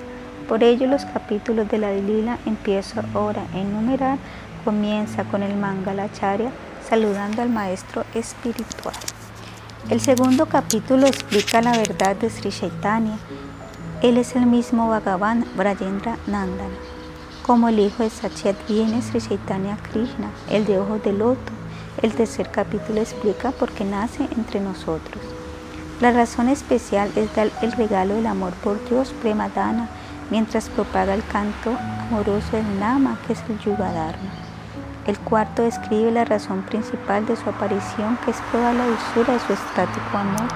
Por 0.47 0.63
ello 0.63 0.87
los 0.87 1.05
capítulos 1.05 1.69
de 1.69 1.77
la 1.77 1.91
Lila 1.91 2.37
empiezo 2.45 3.01
ahora 3.13 3.43
a 3.53 3.57
enumerar, 3.57 4.17
comienza 4.63 5.23
con 5.25 5.43
el 5.43 5.55
Mangalacharya 5.57 6.51
saludando 6.87 7.41
al 7.41 7.49
maestro 7.49 8.03
espiritual. 8.13 8.95
El 9.89 9.99
segundo 9.99 10.45
capítulo 10.45 11.07
explica 11.07 11.61
la 11.61 11.71
verdad 11.71 12.15
de 12.15 12.29
Sri 12.29 12.51
Chaitanya. 12.51 13.17
Él 14.01 14.17
es 14.17 14.35
el 14.35 14.45
mismo 14.45 14.87
Bhagavan 14.87 15.45
Brajendra 15.55 16.17
Nandana. 16.27 16.75
Como 17.43 17.69
el 17.69 17.79
hijo 17.79 18.03
de 18.03 18.09
Sachet 18.09 18.55
viene 18.67 19.01
Sri 19.01 19.19
Chaitanya 19.19 19.77
Krishna, 19.91 20.31
el 20.49 20.65
de 20.65 20.79
ojos 20.79 21.03
de 21.03 21.13
loto. 21.13 21.51
El 22.01 22.13
tercer 22.13 22.49
capítulo 22.51 23.01
explica 23.01 23.51
por 23.51 23.71
qué 23.71 23.83
nace 23.83 24.27
entre 24.37 24.59
nosotros. 24.59 25.21
La 25.99 26.11
razón 26.11 26.49
especial 26.49 27.11
es 27.15 27.33
dar 27.35 27.51
el 27.61 27.71
regalo 27.73 28.15
del 28.15 28.27
amor 28.27 28.53
por 28.63 28.83
Dios 28.89 29.13
Premadana 29.21 29.87
mientras 30.31 30.69
propaga 30.69 31.13
el 31.13 31.23
canto 31.25 31.77
amoroso 32.07 32.55
del 32.57 32.79
Nama, 32.79 33.19
que 33.27 33.33
es 33.33 33.43
el 33.49 33.59
Yugadharma. 33.59 34.40
El 35.07 35.17
cuarto 35.17 35.63
describe 35.63 36.11
la 36.11 36.25
razón 36.25 36.61
principal 36.61 37.25
de 37.25 37.35
su 37.35 37.49
aparición, 37.49 38.19
que 38.23 38.29
es 38.31 38.37
toda 38.51 38.71
la 38.71 38.85
dulzura 38.85 39.33
de 39.33 39.39
su 39.39 39.53
estático 39.53 40.15
amor. 40.15 40.47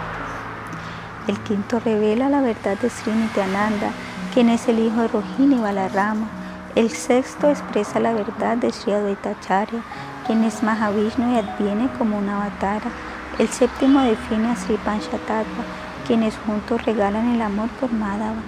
El 1.27 1.39
quinto 1.39 1.79
revela 1.79 2.29
la 2.29 2.41
verdad 2.41 2.77
de 2.77 2.91
Sri 2.91 3.11
Nityananda, 3.11 3.89
quien 4.35 4.49
es 4.49 4.67
el 4.67 4.77
hijo 4.77 5.01
de 5.01 5.07
Rohini 5.07 5.55
Balarama. 5.55 6.27
El 6.75 6.91
sexto 6.91 7.49
expresa 7.49 7.99
la 7.99 8.13
verdad 8.13 8.57
de 8.57 8.71
Sri 8.71 8.93
Advaita 8.93 9.31
Acharya, 9.31 9.81
quien 10.27 10.43
es 10.43 10.61
Mahavishnu 10.61 11.33
y 11.33 11.39
adviene 11.39 11.89
como 11.97 12.19
una 12.19 12.35
avatara. 12.35 12.91
El 13.39 13.49
séptimo 13.49 14.01
define 14.01 14.51
a 14.51 14.55
Sri 14.55 14.77
Panchatattva, 14.77 15.63
quienes 16.05 16.37
juntos 16.45 16.85
regalan 16.85 17.33
el 17.33 17.41
amor 17.41 17.69
por 17.79 17.91
Madhava. 17.91 18.43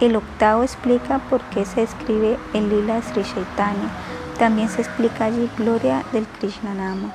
El 0.00 0.16
octavo 0.16 0.62
explica 0.62 1.18
por 1.18 1.42
qué 1.42 1.66
se 1.66 1.82
escribe 1.82 2.38
el 2.54 2.70
lila 2.70 2.94
de 2.94 3.02
Sri 3.02 3.22
Chaitanya 3.22 3.90
también 4.38 4.68
se 4.68 4.82
explica 4.82 5.26
allí 5.26 5.48
gloria 5.56 6.04
del 6.12 6.26
Krishnanama. 6.26 7.12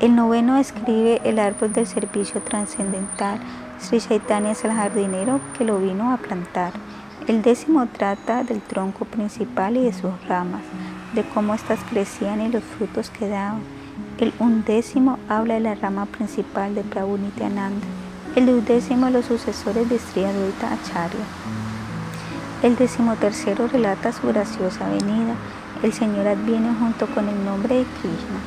El 0.00 0.16
noveno 0.16 0.56
escribe 0.56 1.20
el 1.24 1.38
árbol 1.38 1.72
del 1.72 1.86
servicio 1.86 2.40
trascendental. 2.42 3.38
Sri 3.80 4.00
Chaitanya 4.00 4.50
es 4.50 4.64
el 4.64 4.72
jardinero 4.72 5.40
que 5.56 5.64
lo 5.64 5.78
vino 5.78 6.12
a 6.12 6.16
plantar. 6.16 6.72
El 7.28 7.42
décimo 7.42 7.86
trata 7.86 8.42
del 8.42 8.60
tronco 8.60 9.04
principal 9.04 9.76
y 9.76 9.84
de 9.84 9.92
sus 9.92 10.10
ramas, 10.26 10.62
de 11.14 11.22
cómo 11.22 11.54
éstas 11.54 11.78
crecían 11.88 12.40
y 12.40 12.48
los 12.48 12.64
frutos 12.64 13.10
que 13.10 13.28
daban. 13.28 13.62
El 14.18 14.32
undécimo 14.40 15.18
habla 15.28 15.54
de 15.54 15.60
la 15.60 15.74
rama 15.76 16.06
principal 16.06 16.74
de 16.74 16.82
Prabhu 16.82 17.18
Nityananda. 17.18 17.86
El 18.34 18.46
duodécimo 18.46 19.08
los 19.10 19.26
sucesores 19.26 19.88
de 19.88 19.98
Sri 20.00 20.24
Acharya. 20.24 21.26
El 22.62 22.76
decimotercero 22.76 23.68
relata 23.68 24.12
su 24.12 24.26
graciosa 24.26 24.88
venida 24.88 25.34
el 25.82 25.92
Señor 25.92 26.26
adviene 26.28 26.72
junto 26.78 27.06
con 27.08 27.28
el 27.28 27.44
nombre 27.44 27.76
de 27.76 27.84
Krishna. 27.84 28.40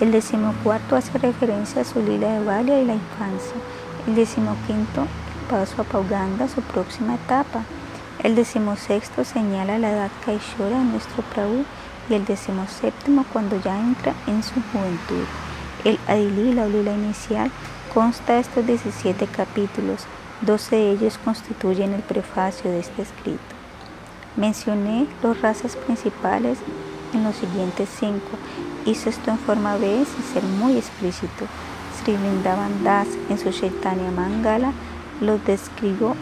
El 0.00 0.12
decimocuarto 0.12 0.94
hace 0.94 1.18
referencia 1.18 1.82
a 1.82 1.84
su 1.84 2.00
lila 2.00 2.34
de 2.34 2.44
Valia 2.44 2.80
y 2.80 2.84
la 2.84 2.94
infancia. 2.94 3.56
El 4.06 4.14
decimoquinto, 4.14 5.02
el 5.02 5.50
paso 5.50 5.82
a 5.82 5.84
Pauganda, 5.84 6.48
su 6.48 6.60
próxima 6.60 7.16
etapa. 7.16 7.62
El 8.22 8.36
decimosexto 8.36 9.24
señala 9.24 9.78
la 9.78 9.90
edad 9.90 10.10
Kaishora 10.24 10.78
de 10.78 10.84
nuestro 10.84 11.22
Prabhu 11.34 11.64
y 12.08 12.14
el 12.14 12.24
decimoséptimo 12.24 13.24
cuando 13.32 13.60
ya 13.60 13.78
entra 13.78 14.14
en 14.26 14.42
su 14.42 14.54
juventud. 14.72 15.24
El 15.84 15.98
Adilila 16.06 16.64
o 16.64 16.68
Lila 16.68 16.92
inicial 16.92 17.50
consta 17.92 18.34
de 18.34 18.40
estos 18.40 18.66
17 18.66 19.26
capítulos, 19.26 20.04
12 20.42 20.76
de 20.76 20.90
ellos 20.92 21.18
constituyen 21.24 21.94
el 21.94 22.02
prefacio 22.02 22.70
de 22.70 22.80
este 22.80 23.02
escrito. 23.02 23.55
Mencioné 24.36 25.06
dos 25.22 25.40
razas 25.40 25.76
principales 25.76 26.58
en 27.14 27.24
los 27.24 27.36
siguientes 27.36 27.88
cinco. 27.98 28.36
Hice 28.84 29.08
esto 29.08 29.30
en 29.30 29.38
forma 29.38 29.76
B 29.76 30.04
sin 30.04 30.24
ser 30.24 30.42
muy 30.42 30.76
explícito. 30.76 31.46
Sri 31.98 32.14
Vrindavan 32.16 32.84
Das 32.84 33.08
en 33.30 33.38
su 33.38 33.50
Chaitanya 33.50 34.10
Mangala 34.10 34.72
los 35.22 35.42
describió 35.46 36.14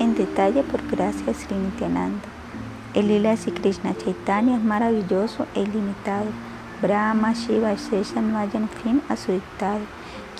en 0.00 0.16
detalle 0.16 0.64
por 0.64 0.84
gracia 0.88 1.24
de 1.26 1.34
Sri 1.34 1.54
Nityananda. 1.56 2.26
El 2.94 3.06
lila 3.06 3.36
de 3.36 3.54
Krishna 3.54 3.94
Chaitanya 3.96 4.56
es 4.56 4.62
maravilloso 4.64 5.46
e 5.54 5.60
ilimitado. 5.60 6.26
Brahma, 6.82 7.32
Shiva 7.34 7.72
y 7.72 7.78
Sesha 7.78 8.20
no 8.20 8.36
hayan 8.38 8.68
fin 8.68 9.00
a 9.08 9.16
su 9.16 9.30
dictado. 9.30 9.78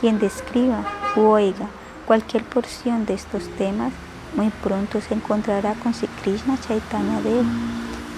Quien 0.00 0.18
describa 0.18 0.82
u 1.14 1.20
oiga 1.20 1.68
cualquier 2.04 2.42
porción 2.42 3.06
de 3.06 3.14
estos 3.14 3.48
temas 3.56 3.92
muy 4.34 4.50
pronto 4.62 5.00
se 5.00 5.14
encontrará 5.14 5.74
con 5.74 5.92
Sri 5.92 6.08
Krishna 6.22 6.58
Chaitanya 6.58 7.20
Dev. 7.20 7.44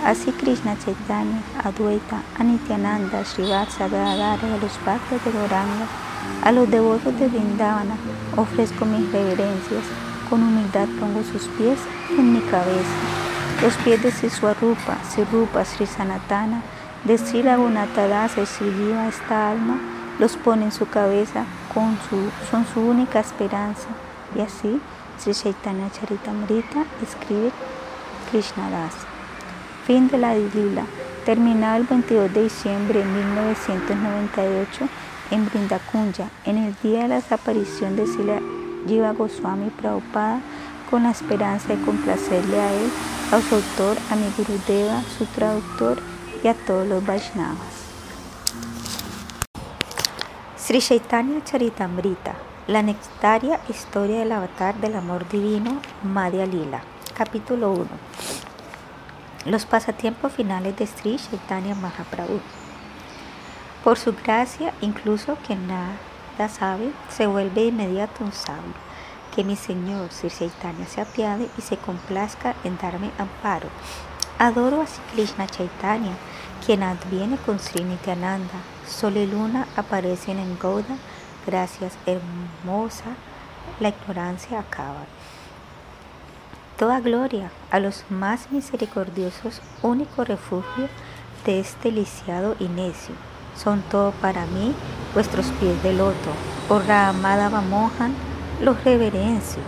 Así 0.05 0.31
Krishna 0.33 0.77
Chaitanya, 0.79 1.41
Adwaita, 1.63 2.23
Anityananda, 2.39 3.25
Srivatsa, 3.25 3.89
Gadadara 3.89 4.49
y 4.49 4.53
a 4.53 4.57
los 4.59 4.79
bhaktas 4.85 5.25
de 5.25 5.31
Goranga, 5.33 5.87
a 6.43 6.53
los 6.53 6.71
devotos 6.71 7.19
de 7.19 7.29
Vrindavana, 7.29 7.97
ofrezco 8.37 8.85
mis 8.85 9.11
reverencias. 9.11 9.85
Con 10.29 10.43
humildad 10.43 10.89
pongo 11.01 11.23
sus 11.23 11.49
pies 11.57 11.79
en 12.11 12.33
mi 12.33 12.41
cabeza. 12.41 12.95
Los 13.63 13.75
pies 13.79 14.03
de 14.03 14.11
Siswarupa, 14.11 14.99
Sirupa, 15.09 15.65
Sri 15.65 15.87
Sanatana, 15.87 16.63
de 17.05 17.17
Sri 17.19 17.43
Raghunatadasa 17.43 18.43
y 18.43 18.47
Sri 18.47 18.71
esta 19.09 19.51
alma, 19.51 19.79
los 20.19 20.37
pone 20.37 20.67
en 20.67 20.73
su 20.73 20.87
cabeza, 20.87 21.45
son 22.51 22.67
su 22.67 22.81
única 22.81 23.21
esperanza. 23.21 23.89
Y 24.37 24.41
así 24.41 24.81
Sri 25.25 25.33
Chaitanya 25.33 25.89
Charitamrita 25.91 26.85
escribe 27.03 27.51
Das. 28.31 28.93
Fin 29.87 30.07
de 30.09 30.19
la 30.19 30.35
Dilila. 30.35 30.85
Terminado 31.25 31.77
el 31.77 31.85
22 31.85 32.35
de 32.35 32.43
diciembre 32.43 32.99
de 32.99 33.07
1998 33.07 34.87
en 35.31 35.47
Brindakunya, 35.47 36.29
en 36.45 36.59
el 36.59 36.77
día 36.83 37.05
de 37.05 37.09
la 37.09 37.15
desaparición 37.15 37.97
de 37.97 38.07
Sila 38.07 38.39
Jiva 38.87 39.15
Goswami 39.15 39.71
Prabhupada, 39.71 40.43
con 40.91 41.05
la 41.05 41.13
esperanza 41.13 41.69
de 41.69 41.83
complacerle 41.83 42.61
a 42.61 42.75
él, 42.75 42.91
a 43.33 43.41
su 43.41 43.55
autor, 43.55 43.97
a 44.11 44.17
mi 44.17 44.31
Gurudeva, 44.37 45.01
su 45.17 45.25
traductor 45.25 46.03
y 46.43 46.49
a 46.49 46.55
todos 46.55 46.87
los 46.87 47.07
Vaishnavas. 47.07 47.57
Sri 50.59 50.81
Chaitanya 50.81 51.43
Charitamrita 51.43 52.35
la 52.67 52.81
nectaria 52.81 53.61
historia 53.69 54.21
del 54.21 54.33
avatar 54.33 54.75
del 54.77 54.97
amor 54.97 55.29
divino, 55.29 55.83
Madhya 56.03 56.47
Lila. 56.47 56.81
Capítulo 57.15 57.71
1. 57.73 57.87
Los 59.45 59.67
pasatiempos 59.67 60.33
finales 60.33 60.75
de 60.79 60.87
Sri 60.87 61.19
Chaitanya 61.19 61.75
Mahaprabhu. 61.75 62.41
Por 63.85 63.99
su 63.99 64.15
gracia, 64.15 64.73
incluso 64.81 65.37
quien 65.47 65.67
nada 65.67 66.49
sabe, 66.49 66.91
se 67.11 67.27
vuelve 67.27 67.61
de 67.61 67.67
inmediato 67.67 68.25
un 68.25 68.33
sabio. 68.33 68.73
Que 69.37 69.45
mi 69.45 69.57
Señor 69.57 70.11
Sri 70.11 70.31
Chaitanya 70.31 70.87
se 70.87 71.03
apiade 71.03 71.51
y 71.59 71.61
se 71.61 71.77
complazca 71.77 72.55
en 72.65 72.79
darme 72.79 73.11
amparo. 73.19 73.69
Adoro 74.39 74.81
a 74.81 74.87
Sri 74.87 75.03
Krishna 75.13 75.47
Chaitanya, 75.47 76.13
quien 76.65 76.83
adviene 76.83 77.37
con 77.37 77.59
Sri 77.59 77.85
Nityananda. 77.85 78.55
Sol 78.89 79.19
y 79.19 79.27
luna 79.27 79.67
aparecen 79.77 80.39
en 80.39 80.59
Gouda 80.59 80.97
Gracias, 81.47 81.99
hermosa, 82.07 83.17
la 83.79 83.91
ignorancia 83.91 84.61
acaba. 84.61 85.05
Toda 86.79 87.01
gloria 87.01 87.51
a 87.71 87.81
los 87.81 88.05
más 88.09 88.51
misericordiosos, 88.51 89.61
único 89.83 90.25
refugio 90.25 90.89
de 91.45 91.61
este 91.61 91.93
lisiado 91.93 92.57
y 92.59 92.69
necio. 92.69 93.15
Son 93.57 93.83
todo 93.83 94.13
para 94.13 94.47
mí 94.47 94.75
vuestros 95.13 95.47
pies 95.61 95.81
de 95.83 95.93
loto. 95.93 96.31
Por 96.67 96.83
oh 96.83 96.87
la 96.87 97.11
amada 97.11 97.51
Mohan, 97.61 98.15
los 98.63 98.83
reverencio. 98.83 99.63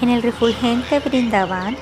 En 0.00 0.08
el 0.08 0.22
refulgente 0.22 1.00
Brindavan, 1.00 1.76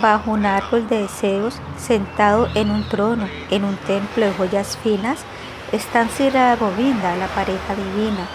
bajo 0.00 0.30
un 0.30 0.46
árbol 0.46 0.88
de 0.88 1.02
deseos, 1.02 1.60
sentado 1.78 2.48
en 2.54 2.70
un 2.70 2.88
trono, 2.88 3.28
en 3.50 3.64
un 3.64 3.76
templo 3.76 4.24
de 4.24 4.32
joyas 4.32 4.78
finas, 4.82 5.24
están 5.72 6.10
Sira 6.10 6.56
Govinda, 6.56 7.16
la 7.16 7.28
pareja 7.28 7.74
divina. 7.74 8.26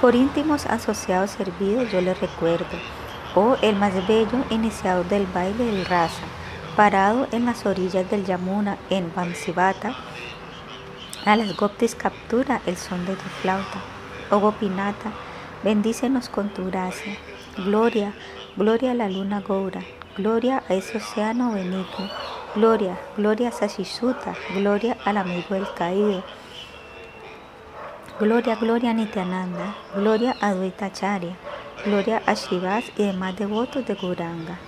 Por 0.00 0.14
íntimos 0.14 0.66
asociados 0.66 1.30
servidos 1.30 1.90
yo 1.90 2.00
les 2.00 2.20
recuerdo. 2.20 2.66
Oh, 3.34 3.56
el 3.62 3.76
más 3.76 3.94
bello 4.06 4.44
iniciador 4.50 5.06
del 5.08 5.26
baile 5.26 5.64
del 5.64 5.84
raza. 5.84 6.22
Parado 6.76 7.26
en 7.32 7.46
las 7.46 7.64
orillas 7.66 8.10
del 8.10 8.24
Yamuna 8.26 8.76
en 8.90 9.10
Vansivata, 9.14 9.96
a 11.24 11.34
las 11.34 11.56
Goptis 11.56 11.94
captura 11.94 12.60
el 12.66 12.76
son 12.76 13.04
de 13.04 13.16
tu 13.16 13.28
flauta. 13.40 13.80
Oh 14.30 14.38
Gopinata, 14.38 15.10
bendícenos 15.64 16.28
con 16.28 16.50
tu 16.50 16.66
gracia. 16.66 17.16
Gloria, 17.56 18.12
gloria 18.56 18.92
a 18.92 18.94
la 18.94 19.08
luna 19.08 19.40
Goura, 19.40 19.80
gloria 20.16 20.62
a 20.68 20.74
ese 20.74 20.98
océano 20.98 21.52
benigno. 21.52 22.10
Gloria, 22.54 22.98
gloria 23.16 23.48
a 23.48 23.52
Sashisuta, 23.52 24.34
gloria 24.54 24.96
al 25.04 25.16
amigo 25.16 25.54
del 25.54 25.66
caído. 25.74 26.22
Gloria, 28.18 28.54
gloria 28.54 28.94
Nityananda, 28.94 29.74
gloria 29.94 30.34
a 30.40 30.54
Dvaitacharya, 30.54 31.36
gloria 31.84 32.22
a 32.24 32.32
Shivas 32.32 32.84
y 32.96 33.02
demás 33.02 33.36
devotos 33.36 33.84
de 33.84 33.92
Guranga. 33.92 34.58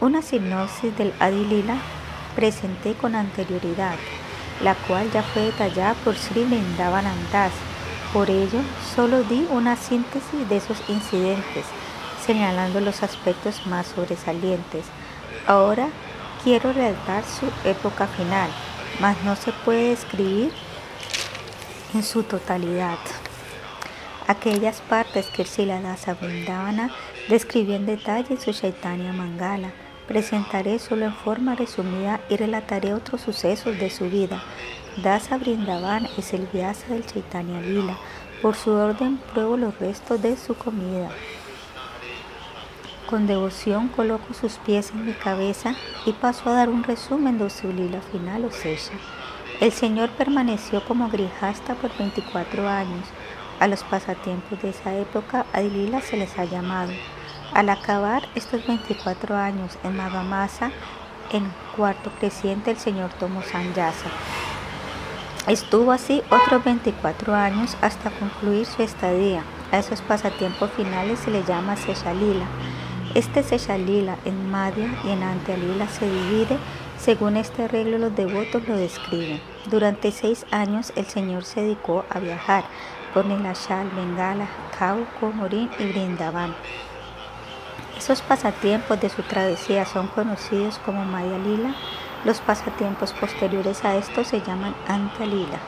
Una 0.00 0.22
sinopsis 0.22 0.96
del 0.96 1.12
Adilila 1.18 1.78
presenté 2.36 2.94
con 2.94 3.16
anterioridad, 3.16 3.96
la 4.62 4.76
cual 4.76 5.10
ya 5.10 5.24
fue 5.24 5.46
detallada 5.46 5.94
por 6.04 6.14
Sri 6.14 6.44
Vrindavanandas. 6.44 7.50
Por 8.12 8.30
ello, 8.30 8.60
solo 8.94 9.24
di 9.24 9.48
una 9.50 9.74
síntesis 9.74 10.48
de 10.48 10.58
esos 10.58 10.78
incidentes, 10.88 11.64
señalando 12.24 12.78
los 12.80 13.02
aspectos 13.02 13.66
más 13.66 13.88
sobresalientes. 13.88 14.84
Ahora 15.48 15.88
quiero 16.44 16.72
relatar 16.72 17.24
su 17.24 17.46
época 17.68 18.06
final, 18.06 18.48
mas 19.00 19.20
no 19.24 19.34
se 19.34 19.50
puede 19.64 19.90
describir 19.90 20.52
en 21.96 22.02
su 22.02 22.22
totalidad. 22.22 22.98
Aquellas 24.28 24.80
partes 24.82 25.26
que 25.28 25.44
Siladasa 25.44 26.14
Vrindavana 26.14 26.90
describió 27.28 27.74
en 27.74 27.86
detalle 27.86 28.36
su 28.36 28.52
Chaitanya 28.52 29.12
Mangala, 29.12 29.70
presentaré 30.06 30.78
solo 30.78 31.06
en 31.06 31.14
forma 31.14 31.54
resumida 31.54 32.20
y 32.28 32.36
relataré 32.36 32.92
otros 32.92 33.22
sucesos 33.22 33.78
de 33.78 33.90
su 33.90 34.10
vida. 34.10 34.42
Dasa 35.02 35.38
Vrindavana 35.38 36.08
es 36.18 36.32
el 36.34 36.46
Vyasa 36.52 36.88
del 36.88 37.06
Chaitanya 37.06 37.60
Lila. 37.60 37.96
Por 38.42 38.54
su 38.54 38.72
orden 38.72 39.18
pruebo 39.32 39.56
los 39.56 39.78
restos 39.78 40.20
de 40.20 40.36
su 40.36 40.54
comida. 40.54 41.08
Con 43.08 43.26
devoción 43.26 43.88
coloco 43.88 44.34
sus 44.34 44.54
pies 44.58 44.90
en 44.90 45.06
mi 45.06 45.12
cabeza 45.12 45.74
y 46.04 46.12
paso 46.12 46.50
a 46.50 46.54
dar 46.54 46.68
un 46.68 46.84
resumen 46.84 47.38
de 47.38 47.48
su 47.48 47.72
lila 47.72 48.00
final 48.12 48.44
o 48.44 48.50
sella. 48.50 48.98
El 49.58 49.72
Señor 49.72 50.10
permaneció 50.10 50.84
como 50.84 51.08
grijasta 51.08 51.74
por 51.76 51.96
24 51.96 52.68
años. 52.68 53.06
A 53.58 53.66
los 53.66 53.84
pasatiempos 53.84 54.60
de 54.60 54.68
esa 54.68 54.94
época, 54.94 55.46
a 55.54 55.62
Lila 55.62 56.02
se 56.02 56.18
les 56.18 56.38
ha 56.38 56.44
llamado. 56.44 56.92
Al 57.54 57.70
acabar 57.70 58.28
estos 58.34 58.66
24 58.66 59.34
años 59.34 59.78
en 59.82 59.96
Magamasa, 59.96 60.72
en 61.32 61.50
cuarto 61.74 62.10
creciente, 62.20 62.72
el 62.72 62.76
Señor 62.76 63.10
tomó 63.14 63.40
Sanyasa. 63.42 64.10
Estuvo 65.46 65.90
así 65.90 66.22
otros 66.28 66.62
24 66.62 67.34
años 67.34 67.78
hasta 67.80 68.10
concluir 68.10 68.66
su 68.66 68.82
estadía. 68.82 69.42
A 69.72 69.78
esos 69.78 70.02
pasatiempos 70.02 70.70
finales 70.72 71.20
se 71.20 71.30
le 71.30 71.42
llama 71.44 71.76
Seshalila. 71.76 72.44
Este 73.14 73.42
Seshalila 73.42 74.18
en 74.26 74.50
Madhya 74.50 74.90
y 75.02 75.12
en 75.12 75.22
Antialila 75.22 75.88
se 75.88 76.10
divide 76.10 76.58
según 77.06 77.36
este 77.36 77.62
arreglo, 77.62 77.98
los 77.98 78.16
devotos 78.16 78.66
lo 78.66 78.74
describen. 78.74 79.40
Durante 79.70 80.10
seis 80.10 80.44
años 80.50 80.92
el 80.96 81.06
Señor 81.06 81.44
se 81.44 81.60
dedicó 81.60 82.04
a 82.10 82.18
viajar 82.18 82.64
por 83.14 83.26
Nilashal, 83.26 83.88
Bengala, 83.90 84.48
Kau, 84.76 85.06
Komorin 85.20 85.70
y 85.78 85.84
Brindavan. 85.92 86.52
Esos 87.96 88.22
pasatiempos 88.22 89.00
de 89.00 89.08
su 89.08 89.22
travesía 89.22 89.86
son 89.86 90.08
conocidos 90.08 90.80
como 90.84 91.04
Maya 91.04 91.38
Lila. 91.38 91.76
Los 92.24 92.40
pasatiempos 92.40 93.12
posteriores 93.12 93.84
a 93.84 93.94
esto 93.94 94.24
se 94.24 94.40
llaman 94.40 94.74
Antalila. 94.88 95.60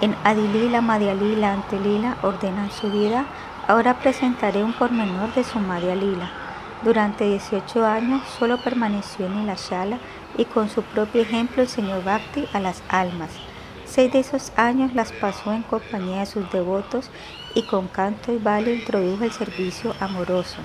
En 0.00 0.16
Adilila, 0.24 0.80
Madhya 0.80 1.12
Lila, 1.12 1.52
Antelila 1.52 2.16
ordenan 2.22 2.70
su 2.70 2.90
vida. 2.90 3.26
Ahora 3.66 3.98
presentaré 3.98 4.64
un 4.64 4.72
pormenor 4.72 5.30
de 5.34 5.44
su 5.44 5.58
Madhya 5.58 5.94
Lila. 5.94 6.30
Durante 6.82 7.24
18 7.24 7.84
años 7.84 8.22
solo 8.38 8.56
permaneció 8.58 9.26
en 9.26 9.40
Nilachala 9.40 9.98
y 10.38 10.46
con 10.46 10.70
su 10.70 10.82
propio 10.82 11.20
ejemplo 11.20 11.62
enseñó 11.62 12.00
Bhakti 12.00 12.46
a 12.54 12.60
las 12.60 12.82
almas. 12.88 13.30
Seis 13.84 14.12
de 14.12 14.20
esos 14.20 14.52
años 14.56 14.94
las 14.94 15.12
pasó 15.12 15.52
en 15.52 15.62
compañía 15.62 16.20
de 16.20 16.26
sus 16.26 16.50
devotos 16.50 17.10
y 17.54 17.62
con 17.66 17.88
canto 17.88 18.32
y 18.32 18.38
baile 18.38 18.76
introdujo 18.76 19.24
el 19.24 19.32
servicio 19.32 19.94
amoroso. 20.00 20.58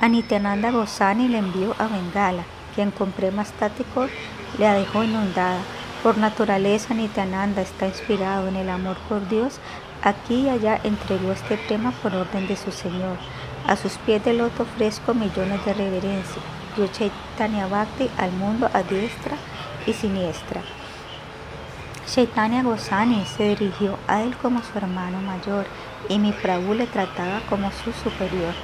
A 0.00 0.08
Nityananda 0.08 0.70
Gosani 0.70 1.28
le 1.28 1.38
envió 1.38 1.74
a 1.78 1.86
Bengala, 1.86 2.44
quien 2.74 2.90
con 2.90 3.12
prema 3.12 3.42
estático 3.42 4.06
le 4.58 4.66
dejó 4.66 5.02
inundada. 5.02 5.60
Por 6.02 6.18
naturaleza, 6.18 6.92
Nityananda 6.92 7.62
está 7.62 7.86
inspirado 7.86 8.48
en 8.48 8.56
el 8.56 8.68
amor 8.68 8.96
por 9.08 9.26
Dios. 9.28 9.58
Aquí 10.02 10.42
y 10.42 10.48
allá 10.50 10.78
entregó 10.84 11.32
este 11.32 11.56
prema 11.56 11.92
por 12.02 12.14
orden 12.14 12.46
de 12.46 12.56
su 12.56 12.70
Señor. 12.70 13.16
A 13.66 13.76
sus 13.76 13.94
pies 13.94 14.22
del 14.24 14.38
loto 14.38 14.66
fresco 14.76 15.14
millones 15.14 15.64
de 15.64 15.72
reverencia 15.72 16.42
dio 16.76 16.86
Chaitanya 16.88 17.66
Bhakti 17.66 18.10
al 18.18 18.32
mundo 18.32 18.68
a 18.72 18.82
diestra 18.82 19.36
y 19.86 19.92
siniestra. 19.92 20.62
Chaitanya 22.06 22.62
Gosani 22.62 23.24
se 23.24 23.56
dirigió 23.56 23.98
a 24.06 24.22
él 24.22 24.36
como 24.36 24.62
su 24.62 24.78
hermano 24.78 25.20
mayor 25.20 25.66
y 26.08 26.18
mi 26.18 26.32
Prabhu 26.32 26.74
le 26.74 26.86
trataba 26.86 27.40
como 27.48 27.70
su 27.72 27.92
superior. 27.92 28.54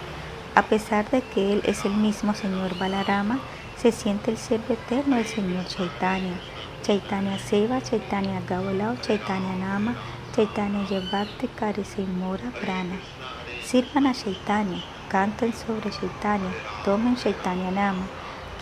A 0.55 0.63
pesar 0.63 1.11
de 1.11 1.23
que 1.23 1.53
él 1.53 1.63
es 1.65 1.85
el 1.85 1.95
mismo 1.95 2.35
Señor 2.35 2.79
Balarama, 2.79 3.39
se 3.77 3.91
siente 3.91 4.31
el 4.31 4.37
siervo 4.37 4.75
eterno 4.75 5.17
del 5.17 5.27
Señor 5.27 5.67
Chaitanya. 5.67 6.35
Chaitanya 6.83 7.39
Seva, 7.39 7.81
Chaitanya 7.81 8.41
Gaulao, 8.49 8.97
Chaitanya 9.01 9.57
Nama, 9.57 9.95
Chaitanya 10.35 10.87
Yevakti 10.89 11.49
Karisa 11.49 12.03
Mora 12.03 12.51
Prana. 12.61 12.97
Sirvan 13.65 14.07
a 14.07 14.13
Chaitanya, 14.15 14.83
canten 15.13 15.53
sobre 15.53 15.91
Chaitanya, 15.91 16.51
tomen 16.87 17.17
Chaitanya 17.17 17.71
Nama. 17.71 18.07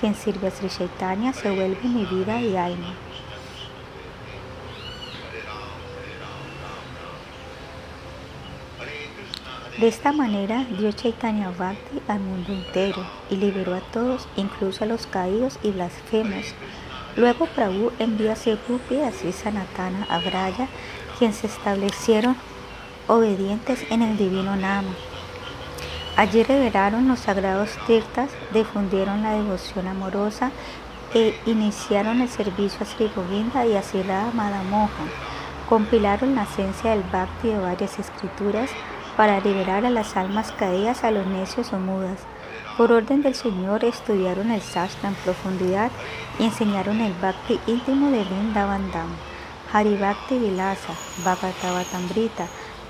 Quien 0.01 0.17
sirve 0.17 0.49
a 0.49 0.51
Sri 0.51 0.69
Chaitanya 0.69 1.33
se 1.33 1.49
vuelve 1.49 1.85
mi 1.85 2.05
vida 2.05 2.41
y 2.41 2.57
alma. 2.57 2.95
De 9.79 9.87
esta 9.87 10.13
manera 10.13 10.65
dio 10.77 10.91
Chaitanya 10.91 11.51
Bhakti 11.57 12.03
al 12.09 12.19
mundo 12.19 12.53
entero 12.53 13.07
y 13.31 13.37
liberó 13.37 13.77
a 13.77 13.81
todos, 13.93 14.27
incluso 14.37 14.83
a 14.83 14.89
los 14.89 15.07
caídos 15.07 15.59
y 15.63 15.71
blasfemos. 15.71 16.47
Luego 17.17 17.47
Prabhu 17.47 17.93
envió 18.01 18.33
a 18.33 18.37
Sepupi 18.37 18.97
y 18.97 19.03
a 19.03 19.13
Sri 19.13 19.33
Sanatana 19.33 20.05
a 20.11 20.19
Braya, 20.19 20.67
quienes 21.17 21.37
se 21.37 21.47
establecieron 21.47 22.35
obedientes 23.07 23.85
en 23.91 24.03
el 24.03 24.17
divino 24.17 24.57
Nama. 24.57 24.93
Allí 26.17 26.43
revelaron 26.43 27.09
los 27.09 27.21
sagrados 27.21 27.71
tirtas, 27.87 28.31
difundieron 28.53 29.23
la 29.23 29.33
devoción 29.33 29.87
amorosa 29.87 30.51
e 31.15 31.35
iniciaron 31.47 32.21
el 32.21 32.29
servicio 32.29 32.81
a 32.83 32.85
Sri 32.85 33.11
Govinda 33.15 33.65
y 33.65 33.75
a 33.75 33.83
Sri 33.83 34.03
Madamohan. 34.05 35.11
Compilaron 35.69 36.35
la 36.35 36.43
esencia 36.43 36.91
del 36.91 37.05
bhakti 37.05 37.49
de 37.49 37.59
varias 37.59 37.99
escrituras 37.99 38.71
para 39.17 39.41
liberar 39.41 39.87
a 39.87 39.91
las 39.91 40.17
almas 40.17 40.53
caídas, 40.53 41.05
a 41.05 41.11
los 41.11 41.27
necios 41.27 41.73
o 41.73 41.79
mudas. 41.79 42.19
Por 42.77 42.93
orden 42.93 43.23
del 43.23 43.35
Señor 43.35 43.85
estudiaron 43.85 44.51
el 44.51 44.63
sastra 44.63 45.11
en 45.11 45.15
profundidad 45.17 45.91
y 46.39 46.45
enseñaron 46.45 47.01
el 47.01 47.13
bhakti 47.15 47.61
íntimo 47.67 48.11
de 48.11 48.25
Vrindavandam, 48.25 49.09
Haribhakti 49.73 50.39
Vilasa, 50.39 50.95
Bhagavatatambrita, 51.25 52.47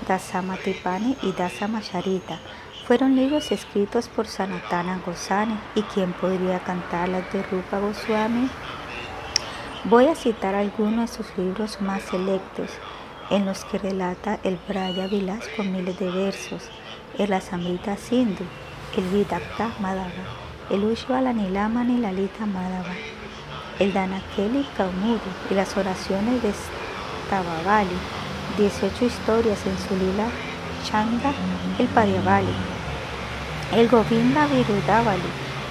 Dasamatipani 0.07 1.17
y 1.21 1.31
Dasamasharita 1.33 2.39
fueron 2.91 3.15
libros 3.15 3.53
escritos 3.53 4.09
por 4.09 4.27
Sanatana 4.27 4.99
Goswami 5.05 5.57
y 5.75 5.81
quien 5.81 6.11
podría 6.11 6.59
cantarlas 6.59 7.23
de 7.31 7.41
Rupa 7.41 7.79
Goswami. 7.79 8.49
Voy 9.85 10.07
a 10.07 10.15
citar 10.15 10.55
algunos 10.55 11.09
de 11.09 11.23
sus 11.23 11.37
libros 11.37 11.79
más 11.79 12.01
selectos, 12.01 12.69
en 13.29 13.45
los 13.45 13.63
que 13.63 13.77
relata 13.77 14.39
el 14.43 14.59
Braya 14.67 15.07
Vilas 15.07 15.47
con 15.55 15.71
miles 15.71 15.97
de 15.99 16.11
versos, 16.11 16.63
el 17.17 17.31
Asamrita 17.31 17.95
Sindhu, 17.95 18.43
el 18.97 19.05
Vidakta 19.05 19.71
Madhava, 19.79 20.25
el 20.69 20.83
Ushvala 20.83 21.31
Nilama 21.31 21.85
Nilalita 21.85 22.45
Madhava, 22.45 22.95
el 23.79 23.93
Danakeli 23.93 24.67
Kaumudi 24.75 25.31
y 25.49 25.53
las 25.53 25.77
oraciones 25.77 26.43
de 26.43 26.51
Stavavali, 26.51 27.95
18 28.57 29.05
historias 29.05 29.65
en 29.65 29.77
su 29.77 29.95
lila 29.95 30.27
Changa, 30.83 31.31
el 31.79 31.87
Padiavali, 31.87 32.80
el 33.73 33.87
Govinda 33.87 34.47
Virudavali, 34.47 35.21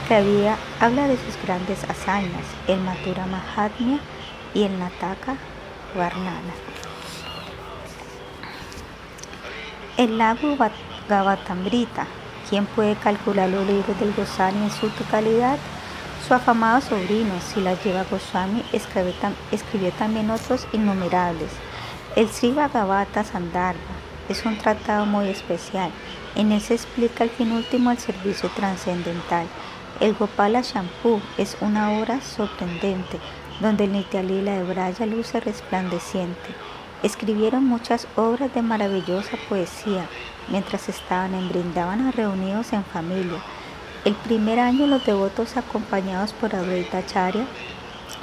que 0.09 0.15
había, 0.15 0.57
habla 0.81 1.07
de 1.07 1.17
sus 1.17 1.37
grandes 1.45 1.85
hazañas, 1.85 2.45
el 2.67 2.81
Mathura 2.81 3.27
Mahatmya 3.27 3.99
y 4.55 4.63
el 4.63 4.79
Nataka 4.79 5.37
Varnana. 5.95 6.55
El 9.99 10.17
lago 10.17 10.57
Gavatambrita, 11.09 12.07
¿quién 12.49 12.65
puede 12.65 12.97
calcular 12.97 13.51
los 13.51 13.67
libros 13.67 14.01
del 14.01 14.15
Gosani 14.15 14.65
en 14.65 14.71
su 14.71 14.89
totalidad? 14.89 15.59
Su 16.27 16.33
afamado 16.33 16.81
sobrino, 16.81 17.35
Silajiva 17.41 18.05
Goswami, 18.11 18.63
escribió, 18.73 19.93
también 19.93 20.31
otros 20.31 20.67
innumerables. 20.73 21.51
El 22.17 22.29
Sri 22.29 22.53
Bhagavata 22.53 23.25
Sandarbha 23.25 23.79
es 24.29 24.45
un 24.47 24.57
tratado 24.57 25.05
muy 25.05 25.29
especial. 25.29 25.91
En 26.37 26.53
él 26.53 26.61
se 26.61 26.75
explica 26.75 27.25
el 27.25 27.31
fin 27.31 27.53
último 27.53 27.91
del 27.91 27.99
servicio 27.99 28.49
trascendental. 28.51 29.47
El 30.01 30.15
Gopala 30.15 30.63
Shampoo 30.63 31.21
es 31.37 31.57
una 31.61 31.99
obra 31.99 32.21
sorprendente, 32.21 33.19
donde 33.61 33.85
el 33.85 33.93
Nityalila 33.93 34.53
de 34.53 34.65
Braya 34.65 35.07
luce 35.07 35.41
resplandeciente. 35.41 36.55
Escribieron 37.03 37.65
muchas 37.65 38.07
obras 38.17 38.53
de 38.55 38.63
maravillosa 38.63 39.37
poesía 39.49 40.07
mientras 40.49 40.89
estaban 40.89 41.35
en 41.35 41.49
Brindavana 41.49 42.11
reunidos 42.11 42.73
en 42.73 42.85
familia. 42.85 43.39
El 44.05 44.15
primer 44.15 44.59
año 44.59 44.87
los 44.87 45.05
devotos 45.05 45.57
acompañados 45.57 46.33
por 46.33 46.55
Advaita 46.55 47.05
Charya 47.05 47.45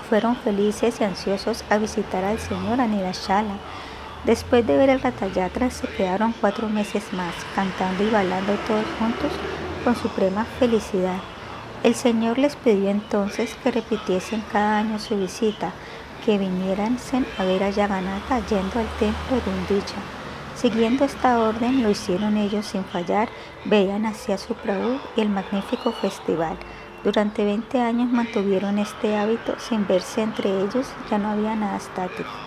fueron 0.09 0.35
felices 0.37 0.99
y 0.99 1.03
ansiosos 1.03 1.63
a 1.69 1.77
visitar 1.77 2.23
al 2.23 2.39
Señor 2.39 2.79
Anirashala. 2.79 3.57
Después 4.25 4.65
de 4.67 4.77
ver 4.77 4.89
el 4.89 5.01
Ratayatra 5.01 5.69
se 5.69 5.87
quedaron 5.87 6.33
cuatro 6.39 6.67
meses 6.67 7.13
más 7.13 7.33
cantando 7.55 8.03
y 8.03 8.09
bailando 8.09 8.53
todos 8.67 8.85
juntos 8.99 9.31
con 9.83 9.95
suprema 9.95 10.45
felicidad. 10.59 11.19
El 11.83 11.95
Señor 11.95 12.37
les 12.37 12.55
pidió 12.55 12.89
entonces 12.89 13.55
que 13.63 13.71
repitiesen 13.71 14.43
cada 14.51 14.79
año 14.79 14.99
su 14.99 15.15
visita, 15.15 15.71
que 16.25 16.37
vinieran 16.37 16.97
a 17.37 17.43
ver 17.45 17.63
a 17.63 17.69
Yaganata 17.69 18.39
yendo 18.47 18.79
al 18.79 18.87
templo 18.99 19.37
de 19.45 19.51
Undicha. 19.51 19.95
Siguiendo 20.55 21.05
esta 21.05 21.39
orden, 21.39 21.83
lo 21.83 21.91
hicieron 21.91 22.35
ellos 22.35 22.65
sin 22.65 22.83
fallar, 22.83 23.29
veían 23.65 24.07
hacia 24.07 24.39
su 24.39 24.55
Prabhu 24.55 24.99
y 25.15 25.21
el 25.21 25.29
magnífico 25.29 25.91
festival. 25.91 26.57
Durante 27.03 27.45
20 27.45 27.79
años 27.79 28.11
mantuvieron 28.11 28.79
este 28.79 29.15
hábito 29.15 29.55
sin 29.59 29.85
verse 29.87 30.23
entre 30.23 30.49
ellos, 30.49 30.87
ya 31.11 31.19
no 31.19 31.29
había 31.29 31.55
nada 31.55 31.77
estático. 31.77 32.46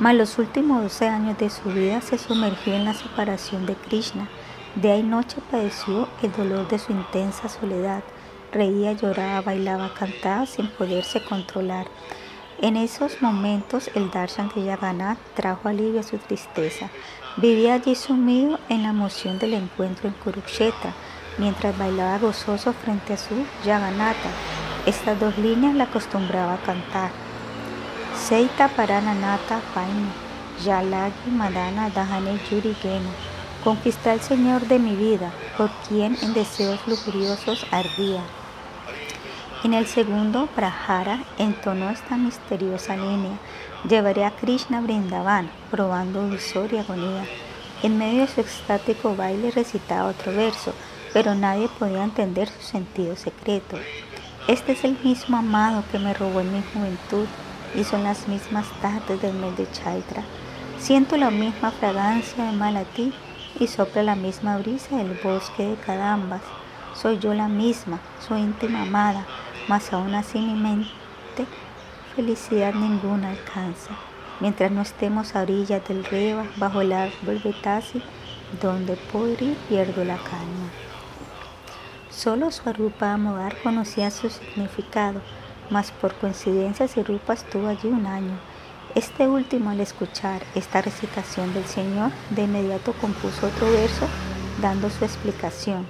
Mas 0.00 0.14
los 0.14 0.38
últimos 0.38 0.82
12 0.82 1.08
años 1.08 1.38
de 1.38 1.50
su 1.50 1.70
vida 1.70 2.00
se 2.00 2.18
sumergió 2.18 2.72
en 2.72 2.84
la 2.84 2.94
separación 2.94 3.66
de 3.66 3.74
Krishna. 3.74 4.28
De 4.76 4.92
ahí 4.92 5.02
noche 5.02 5.38
padeció 5.50 6.08
el 6.22 6.30
dolor 6.30 6.68
de 6.68 6.78
su 6.78 6.92
intensa 6.92 7.48
soledad. 7.48 8.04
Reía, 8.52 8.92
lloraba, 8.92 9.40
bailaba, 9.40 9.92
cantaba 9.94 10.46
sin 10.46 10.68
poderse 10.68 11.24
controlar. 11.24 11.88
En 12.60 12.76
esos 12.76 13.20
momentos 13.22 13.90
el 13.96 14.12
darshan 14.12 14.52
de 14.54 14.64
Yagannath 14.64 15.18
trajo 15.34 15.68
alivio 15.68 15.98
a 15.98 16.04
su 16.04 16.18
tristeza. 16.18 16.90
Vivía 17.36 17.74
allí 17.74 17.96
sumido 17.96 18.60
en 18.68 18.84
la 18.84 18.90
emoción 18.90 19.40
del 19.40 19.54
encuentro 19.54 20.08
en 20.08 20.14
Kurukshetra, 20.14 20.92
mientras 21.38 21.76
bailaba 21.76 22.18
gozoso 22.18 22.72
frente 22.72 23.14
a 23.14 23.16
su 23.16 23.34
Yaganata. 23.64 24.30
Estas 24.86 25.18
dos 25.18 25.36
líneas 25.38 25.74
la 25.74 25.84
acostumbraba 25.84 26.54
a 26.54 26.62
cantar. 26.62 27.10
Seita 28.26 28.68
Parananata 28.68 29.62
Paina, 29.72 30.12
Yalagi 30.62 31.30
Madana 31.30 31.88
Dahane 31.88 32.38
Yuri 32.50 32.74
Gena. 32.74 33.08
Conquisté 33.64 34.10
al 34.10 34.20
Señor 34.20 34.66
de 34.66 34.78
mi 34.78 34.94
vida, 34.96 35.30
por 35.56 35.70
quien 35.88 36.14
en 36.20 36.34
deseos 36.34 36.80
lujuriosos 36.86 37.64
ardía. 37.70 38.20
En 39.64 39.72
el 39.72 39.86
segundo 39.86 40.46
Prahara 40.54 41.24
entonó 41.38 41.88
esta 41.88 42.16
misteriosa 42.16 42.96
línea. 42.96 43.38
Llevaré 43.88 44.24
a 44.26 44.32
Krishna 44.32 44.82
Brindavan, 44.82 45.50
probando 45.70 46.26
dulzor 46.28 46.72
y 46.74 46.78
agonía. 46.78 47.24
En 47.82 47.96
medio 47.96 48.22
de 48.22 48.28
su 48.28 48.40
extático 48.42 49.16
baile 49.16 49.52
recitaba 49.52 50.10
otro 50.10 50.32
verso, 50.32 50.74
pero 51.14 51.34
nadie 51.34 51.68
podía 51.78 52.04
entender 52.04 52.48
su 52.48 52.62
sentido 52.62 53.16
secreto. 53.16 53.78
Este 54.48 54.72
es 54.72 54.84
el 54.84 54.98
mismo 55.02 55.38
amado 55.38 55.82
que 55.90 55.98
me 55.98 56.12
robó 56.12 56.40
en 56.40 56.52
mi 56.52 56.62
juventud 56.74 57.26
y 57.74 57.84
son 57.84 58.04
las 58.04 58.28
mismas 58.28 58.66
tardes 58.80 59.20
del 59.20 59.34
mes 59.34 59.56
de 59.56 59.70
Chaitra. 59.70 60.22
Siento 60.78 61.16
la 61.16 61.30
misma 61.30 61.70
fragancia 61.70 62.44
de 62.44 62.52
Malati 62.52 63.12
y 63.58 63.66
sopla 63.66 64.02
la 64.02 64.14
misma 64.14 64.58
brisa 64.58 64.96
del 64.96 65.18
bosque 65.22 65.64
de 65.64 65.76
Cadambas. 65.76 66.42
Soy 66.94 67.18
yo 67.18 67.34
la 67.34 67.48
misma, 67.48 68.00
su 68.26 68.36
íntima 68.36 68.82
amada, 68.82 69.26
mas 69.68 69.92
aún 69.92 70.14
así 70.14 70.38
mi 70.38 70.54
mente 70.54 71.46
felicidad 72.18 72.74
ninguna 72.74 73.30
alcanza, 73.30 73.90
mientras 74.40 74.72
no 74.72 74.82
estemos 74.82 75.36
a 75.36 75.42
orillas 75.42 75.86
del 75.86 76.04
río, 76.04 76.42
bajo 76.56 76.80
el 76.80 76.92
árbol 76.92 77.40
betasi, 77.44 78.02
donde 78.60 78.96
podrí 79.12 79.56
pierdo 79.68 80.04
la 80.04 80.16
calma. 80.16 80.68
Solo 82.10 82.50
Swarupa 82.50 83.12
Amodar 83.12 83.56
conocía 83.62 84.10
su 84.10 84.30
significado, 84.30 85.20
mas 85.70 85.90
por 85.90 86.14
coincidencia 86.14 86.88
Sirupa 86.88 87.34
estuvo 87.34 87.68
allí 87.68 87.88
un 87.88 88.06
año. 88.06 88.38
Este 88.94 89.28
último, 89.28 89.70
al 89.70 89.80
escuchar 89.80 90.42
esta 90.54 90.80
recitación 90.80 91.52
del 91.52 91.66
Señor, 91.66 92.10
de 92.30 92.44
inmediato 92.44 92.92
compuso 92.94 93.46
otro 93.46 93.70
verso 93.70 94.06
dando 94.60 94.90
su 94.90 95.04
explicación. 95.04 95.86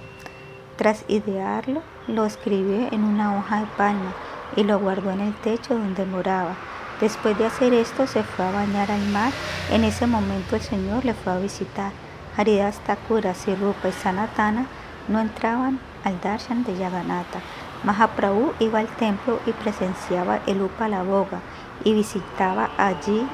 Tras 0.76 1.04
idearlo, 1.08 1.82
lo 2.06 2.24
escribió 2.24 2.88
en 2.92 3.04
una 3.04 3.36
hoja 3.38 3.60
de 3.60 3.66
palma 3.76 4.14
y 4.56 4.64
lo 4.64 4.78
guardó 4.78 5.10
en 5.10 5.20
el 5.20 5.34
techo 5.34 5.74
donde 5.74 6.04
moraba. 6.04 6.56
Después 7.00 7.38
de 7.38 7.46
hacer 7.46 7.72
esto, 7.74 8.06
se 8.06 8.22
fue 8.22 8.44
a 8.44 8.50
bañar 8.50 8.90
al 8.90 9.06
mar. 9.08 9.32
En 9.70 9.84
ese 9.84 10.06
momento 10.06 10.56
el 10.56 10.62
Señor 10.62 11.04
le 11.04 11.14
fue 11.14 11.32
a 11.32 11.38
visitar. 11.38 11.92
Haridas 12.36 12.80
Thakura, 12.86 13.34
Sirupa 13.34 13.88
y 13.88 13.92
Sanatana 13.92 14.66
no 15.08 15.20
entraban 15.20 15.80
al 16.04 16.20
darshan 16.20 16.64
de 16.64 16.76
Yaganata. 16.76 17.40
Mahaprabhu 17.84 18.54
iba 18.58 18.80
al 18.80 18.88
templo 18.88 19.40
y 19.46 19.52
presenciaba 19.52 20.40
el 20.46 20.62
Upalaboga 20.62 21.40
y 21.84 21.94
visitaba 21.94 22.70
allí, 22.76 23.26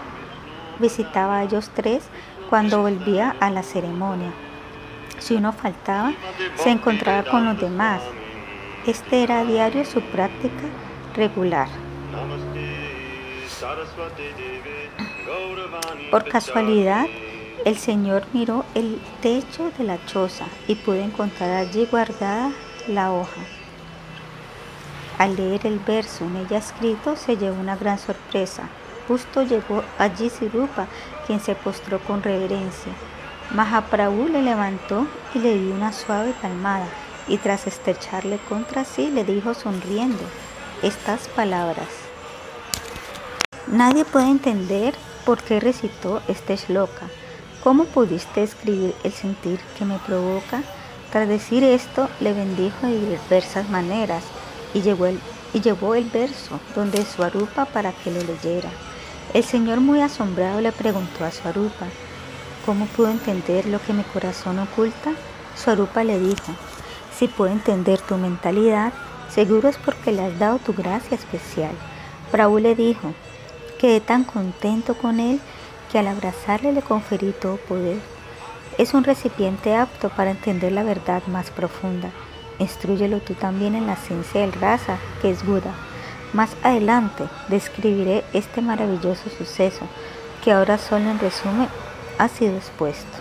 visitaba 0.79 1.39
a 1.39 1.45
ellos 1.45 1.71
tres 1.75 2.05
cuando 2.51 2.83
volvía 2.83 3.35
a 3.41 3.51
la 3.51 3.63
ceremonia. 3.63 4.33
Si 5.19 5.35
uno 5.35 5.53
faltaba, 5.53 6.13
se 6.57 6.71
encontraba 6.71 7.29
con 7.31 7.45
los 7.47 7.59
demás. 7.59 8.03
Este 8.87 9.23
era 9.23 9.41
a 9.41 9.45
diario 9.45 9.85
su 9.85 10.03
práctica 10.03 10.65
regular. 11.15 11.69
Por 16.11 16.29
casualidad, 16.29 17.07
el 17.65 17.79
Señor 17.79 18.25
miró 18.35 18.65
el 18.75 19.01
techo 19.23 19.71
de 19.79 19.85
la 19.85 20.05
choza 20.05 20.45
y 20.69 20.75
pudo 20.75 20.97
encontrar 20.97 21.51
allí 21.51 21.89
guardada 21.91 22.53
la 22.89 23.11
hoja. 23.11 23.41
Al 25.19 25.37
leer 25.37 25.67
el 25.67 25.79
verso 25.79 26.25
en 26.25 26.37
ella 26.37 26.59
escrito, 26.59 27.17
se 27.17 27.37
llevó 27.37 27.61
una 27.61 27.77
gran 27.77 27.99
sorpresa. 27.99 28.65
Justo 29.07 29.43
llegó 29.43 29.85
allí 29.99 30.29
Sirupa, 30.29 30.87
quien 31.27 31.41
se 31.41 31.55
postró 31.55 32.01
con 32.01 32.23
reverencia. 32.23 32.93
Mahaprabhu 33.53 34.29
le 34.29 34.43
levantó 34.43 35.07
y 35.35 35.39
le 35.39 35.57
dio 35.59 35.75
una 35.75 35.93
suave 35.93 36.33
palmada 36.43 36.87
y 37.29 37.39
tras 37.39 37.67
estrecharle 37.67 38.39
contra 38.49 38.85
sí 38.85 39.11
le 39.11 39.25
dijo 39.25 39.55
sonriendo 39.55 40.23
estas 40.83 41.29
palabras. 41.29 41.89
Nadie 43.67 44.05
puede 44.05 44.31
entender 44.31 44.95
por 45.25 45.43
qué 45.43 45.61
recitó 45.61 46.23
este 46.29 46.57
shloka. 46.57 47.07
¿Cómo 47.63 47.85
pudiste 47.85 48.43
escribir 48.43 48.95
el 49.05 49.13
sentir 49.13 49.61
que 49.79 49.85
me 49.85 49.99
provoca? 49.99 50.63
Tras 51.13 51.29
decir 51.29 51.63
esto, 51.63 52.09
le 52.21 52.33
bendijo 52.33 52.87
de 52.87 52.99
diversas 52.99 53.71
maneras 53.71 54.25
y 54.75 54.83
llevó 54.83 55.07
el, 55.07 55.19
y 55.55 55.61
llevó 55.61 55.95
el 55.95 56.05
verso 56.05 56.61
donde 56.75 57.05
Swarupa 57.05 57.65
para 57.65 57.93
que 57.93 58.11
lo 58.11 58.21
leyera. 58.23 58.71
El 59.33 59.45
Señor 59.45 59.81
muy 59.81 60.01
asombrado 60.01 60.61
le 60.61 60.73
preguntó 60.73 61.25
a 61.25 61.31
Swarupa, 61.31 61.87
¿Cómo 62.67 62.87
pudo 62.87 63.11
entender 63.11 63.67
lo 63.67 63.79
que 63.79 63.93
mi 63.93 64.05
corazón 64.05 64.59
oculta? 64.59 65.13
Swarupa 65.55 66.03
le 66.03 66.19
dijo, 66.19 66.55
si 67.15 67.29
puedo 67.29 67.53
entender 67.53 68.01
tu 68.01 68.17
mentalidad, 68.17 68.93
seguro 69.29 69.69
es 69.69 69.77
porque 69.77 70.13
le 70.13 70.23
has 70.23 70.39
dado 70.39 70.59
tu 70.59 70.73
gracia 70.73 71.15
especial. 71.15 71.73
Prabhu 72.31 72.59
le 72.61 72.75
dijo, 72.75 73.13
quedé 73.79 74.01
tan 74.01 74.25
contento 74.25 74.95
con 74.95 75.21
él 75.21 75.41
que 75.93 75.99
al 75.99 76.09
abrazarle 76.09 76.73
le 76.73 76.81
conferí 76.81 77.33
todo 77.33 77.59
poder. 77.59 77.99
Es 78.79 78.95
un 78.95 79.05
recipiente 79.05 79.77
apto 79.77 80.09
para 80.09 80.31
entender 80.31 80.73
la 80.73 80.85
verdad 80.85 81.23
más 81.27 81.51
profunda. 81.51 82.11
Instrúyelo 82.59 83.21
tú 83.21 83.35
también 83.35 83.75
en 83.75 83.87
la 83.87 83.97
ciencia 83.97 84.43
del 84.43 84.53
raza, 84.53 84.99
que 85.21 85.31
es 85.31 85.45
Buda. 85.45 85.73
Más 86.33 86.51
adelante 86.63 87.25
describiré 87.49 88.25
este 88.33 88.61
maravilloso 88.61 89.31
suceso, 89.31 89.87
que 90.43 90.53
ahora 90.53 90.79
solo 90.79 91.11
en 91.11 91.19
resumen 91.19 91.69
ha 92.19 92.29
sido 92.29 92.57
expuesto. 92.57 93.19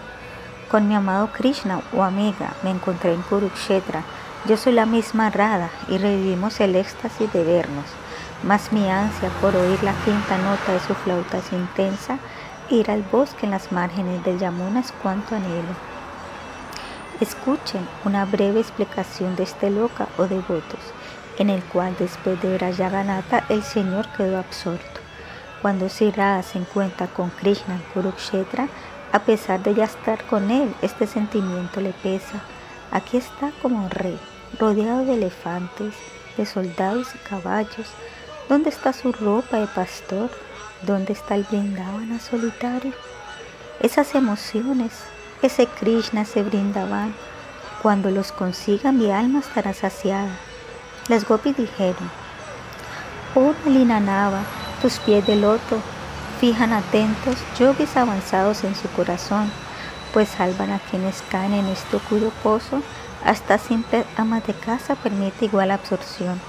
Con 0.70 0.88
mi 0.88 0.96
amado 0.96 1.30
Krishna 1.32 1.82
o 1.96 2.04
amiga 2.04 2.54
me 2.64 2.72
encontré 2.72 3.14
en 3.14 3.22
Kurukshetra. 3.22 4.04
Yo 4.46 4.58
soy 4.58 4.74
la 4.74 4.86
misma 4.86 5.30
Radha 5.30 5.70
y 5.88 5.98
revivimos 5.98 6.60
el 6.60 6.76
éxtasis 6.76 7.32
de 7.32 7.44
vernos. 7.44 7.86
Mas 8.44 8.74
mi 8.74 8.90
ansia 8.90 9.30
por 9.40 9.56
oír 9.56 9.82
la 9.84 9.94
quinta 10.04 10.38
nota 10.38 10.74
de 10.74 10.80
su 10.80 10.94
flauta 10.96 11.38
es 11.38 11.54
intensa. 11.54 12.18
Ir 12.70 12.90
al 12.90 13.04
bosque 13.04 13.46
en 13.46 13.52
las 13.52 13.72
márgenes 13.72 14.24
del 14.24 14.40
Yamuna 14.40 14.80
es 14.80 14.92
cuanto 14.92 15.36
anhelo. 15.36 15.93
Escuchen 17.22 17.88
una 18.06 18.26
breve 18.26 18.60
explicación 18.60 19.36
de 19.36 19.44
este 19.44 19.70
loca 19.70 20.08
o 20.18 20.28
devotos. 20.28 20.80
en 21.38 21.50
el 21.50 21.64
cual 21.64 21.96
después 21.98 22.42
de 22.42 22.50
ver 22.50 22.64
a 22.64 22.70
Yaganata 22.72 23.46
el 23.50 23.64
Señor 23.64 24.08
quedó 24.16 24.38
absorto. 24.38 25.02
Cuando 25.62 25.90
Sri 25.90 26.14
se 26.44 26.60
encuentra 26.60 27.08
con 27.08 27.30
Krishna 27.30 27.80
Kurukshetra, 27.94 28.68
a 29.12 29.20
pesar 29.20 29.62
de 29.64 29.74
ya 29.76 29.86
estar 29.86 30.24
con 30.26 30.52
él, 30.52 30.74
este 30.82 31.08
sentimiento 31.08 31.82
le 31.82 31.94
pesa. 31.94 32.42
Aquí 32.92 33.18
está 33.18 33.52
como 33.62 33.84
un 33.86 33.90
rey, 33.90 34.20
rodeado 34.60 35.06
de 35.06 35.14
elefantes, 35.14 35.94
de 36.38 36.46
soldados 36.46 37.08
y 37.16 37.18
caballos. 37.30 37.88
¿Dónde 38.50 38.70
está 38.70 38.92
su 38.92 39.12
ropa 39.12 39.58
de 39.58 39.68
pastor? 39.68 40.30
¿Dónde 40.82 41.14
está 41.14 41.36
el 41.36 41.44
Brindavana 41.44 42.20
solitario? 42.20 42.94
Esas 43.80 44.16
emociones, 44.16 44.92
ese 45.44 45.68
Krishna 45.68 46.26
se 46.26 46.44
brindaban. 46.44 47.14
Cuando 47.82 48.10
los 48.10 48.32
consiga 48.32 48.92
mi 48.92 49.12
alma 49.12 49.40
estará 49.40 49.74
saciada. 49.74 50.32
Las 51.10 51.28
gopis 51.28 51.58
dijeron, 51.58 52.10
Oh 53.36 53.54
Nava, 53.66 54.44
tus 54.82 55.00
pies 55.00 55.26
de 55.28 55.36
loto 55.36 55.82
fijan 56.40 56.72
atentos 56.72 57.38
yogis 57.60 57.98
avanzados 57.98 58.64
en 58.64 58.76
su 58.76 58.88
corazón, 58.90 59.52
pues 60.14 60.30
salvan 60.30 60.72
a 60.72 60.80
quienes 60.80 61.22
caen 61.30 61.54
en 61.54 61.66
este 61.68 61.98
oscuro 61.98 62.32
pozo, 62.42 62.82
hasta 63.26 63.58
simple 63.58 64.06
amas 64.18 64.46
de 64.46 64.54
casa 64.54 64.96
permite 64.96 65.46
igual 65.46 65.72
absorción. 65.72 66.40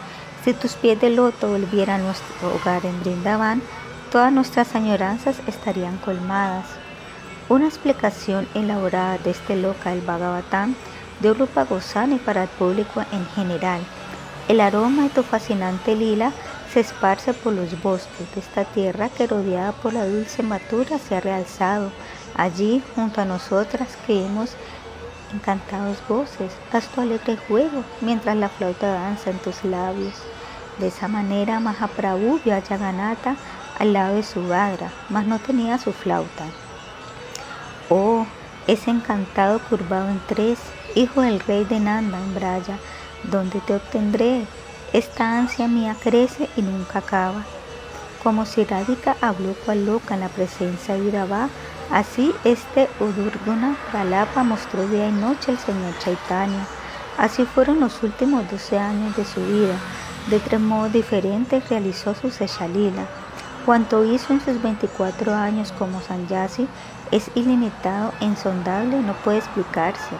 Si 0.45 0.53
tus 0.53 0.75
pies 0.75 1.01
de 1.01 1.11
loto 1.11 1.49
volvieran 1.49 2.03
a 2.03 2.05
nuestro 2.05 2.55
hogar 2.55 2.85
en 2.85 3.01
Brindavan, 3.01 3.63
todas 4.13 4.33
nuestras 4.33 4.75
añoranzas 4.75 5.37
estarían 5.47 5.97
colmadas. 5.99 6.84
Una 7.47 7.67
explicación 7.67 8.49
elaborada 8.55 9.19
de 9.19 9.33
este 9.33 9.55
loca 9.55 9.91
del 9.91 10.01
Bhagavatam 10.01 10.75
de 11.21 11.35
Rupa 11.35 11.65
Goswami 11.65 12.17
para 12.17 12.45
el 12.45 12.49
público 12.49 13.05
en 13.13 13.27
general. 13.35 13.83
El 14.49 14.63
aroma 14.63 15.03
de 15.03 15.09
tu 15.11 15.23
fascinante 15.23 15.95
lila 15.95 16.33
se 16.73 16.81
esparce 16.81 17.35
por 17.35 17.53
los 17.53 17.83
bosques 17.83 18.35
de 18.35 18.41
esta 18.41 18.65
tierra 18.65 19.11
que 19.11 19.27
rodeada 19.27 19.73
por 19.73 19.93
la 19.93 20.07
dulce 20.07 20.43
matura 20.43 20.99
se 20.99 21.17
ha 21.17 21.21
realzado. 21.21 21.91
Allí, 22.35 22.83
junto 22.95 23.21
a 23.21 23.27
nosotras, 23.27 23.91
creemos 24.07 24.57
encantados 25.35 25.99
voces, 26.09 26.51
haz 26.73 26.87
tu 26.89 27.03
alegre 27.03 27.37
juego 27.37 27.85
mientras 28.01 28.39
la 28.39 28.49
flauta 28.49 28.87
danza 28.87 29.29
en 29.29 29.39
tus 29.39 29.63
labios. 29.65 30.15
De 30.79 30.87
esa 30.87 31.09
manera, 31.09 31.61
Mahaprabhu 31.61 32.41
vio 32.43 32.55
a 32.55 32.61
Yaganata 32.61 33.37
al 33.79 33.93
lado 33.93 34.15
de 34.15 34.23
su 34.23 34.49
badra, 34.49 34.91
mas 35.11 35.27
no 35.27 35.39
tenía 35.39 35.77
su 35.77 35.93
flauta. 35.93 36.47
Oh, 37.91 38.25
ese 38.67 38.91
encantado 38.91 39.59
curvado 39.59 40.09
en 40.09 40.19
tres, 40.27 40.59
hijo 40.95 41.21
del 41.21 41.39
rey 41.41 41.65
de 41.65 41.81
Nanda 41.81 42.19
en 42.19 42.35
Braya, 42.35 42.79
¿dónde 43.25 43.61
te 43.61 43.75
obtendré? 43.75 44.47
Esta 44.95 45.39
ansia 45.39 45.69
mía 45.69 45.95
crece 46.03 46.49
y 46.57 46.63
nunca 46.63 47.01
acaba. 47.01 47.45
Como 48.23 48.47
si 48.47 48.65
Radhika 48.65 49.17
habló 49.21 49.53
cual 49.67 49.85
loca 49.85 50.15
en 50.15 50.21
la 50.21 50.31
presencia 50.31 50.95
de 50.95 51.05
Irabá, 51.05 51.51
así 51.91 52.35
este 52.45 52.89
Udurguna 53.01 53.77
Pralapa 53.91 54.43
mostró 54.45 54.89
día 54.89 55.09
y 55.09 55.13
noche 55.13 55.53
el 55.53 55.59
Señor 55.59 55.93
Chaitanya. 55.99 56.67
Así 57.19 57.45
fueron 57.45 57.81
los 57.81 58.03
últimos 58.03 58.51
12 58.51 58.79
años 58.79 59.15
de 59.15 59.27
su 59.27 59.45
vida. 59.45 59.75
De 60.31 60.41
tres 60.41 60.61
modos 60.61 60.91
diferentes 60.91 61.69
realizó 61.69 62.15
su 62.15 62.31
Seshalila. 62.31 63.05
Cuanto 63.67 64.05
hizo 64.05 64.33
en 64.33 64.43
sus 64.43 64.61
24 64.63 65.35
años 65.35 65.73
como 65.73 66.01
Sanyasi 66.01 66.67
es 67.15 67.31
ilimitado 67.37 68.13
e 68.21 68.25
insondable 68.25 69.01
no 69.01 69.13
puede 69.15 69.39
explicarse. 69.39 70.17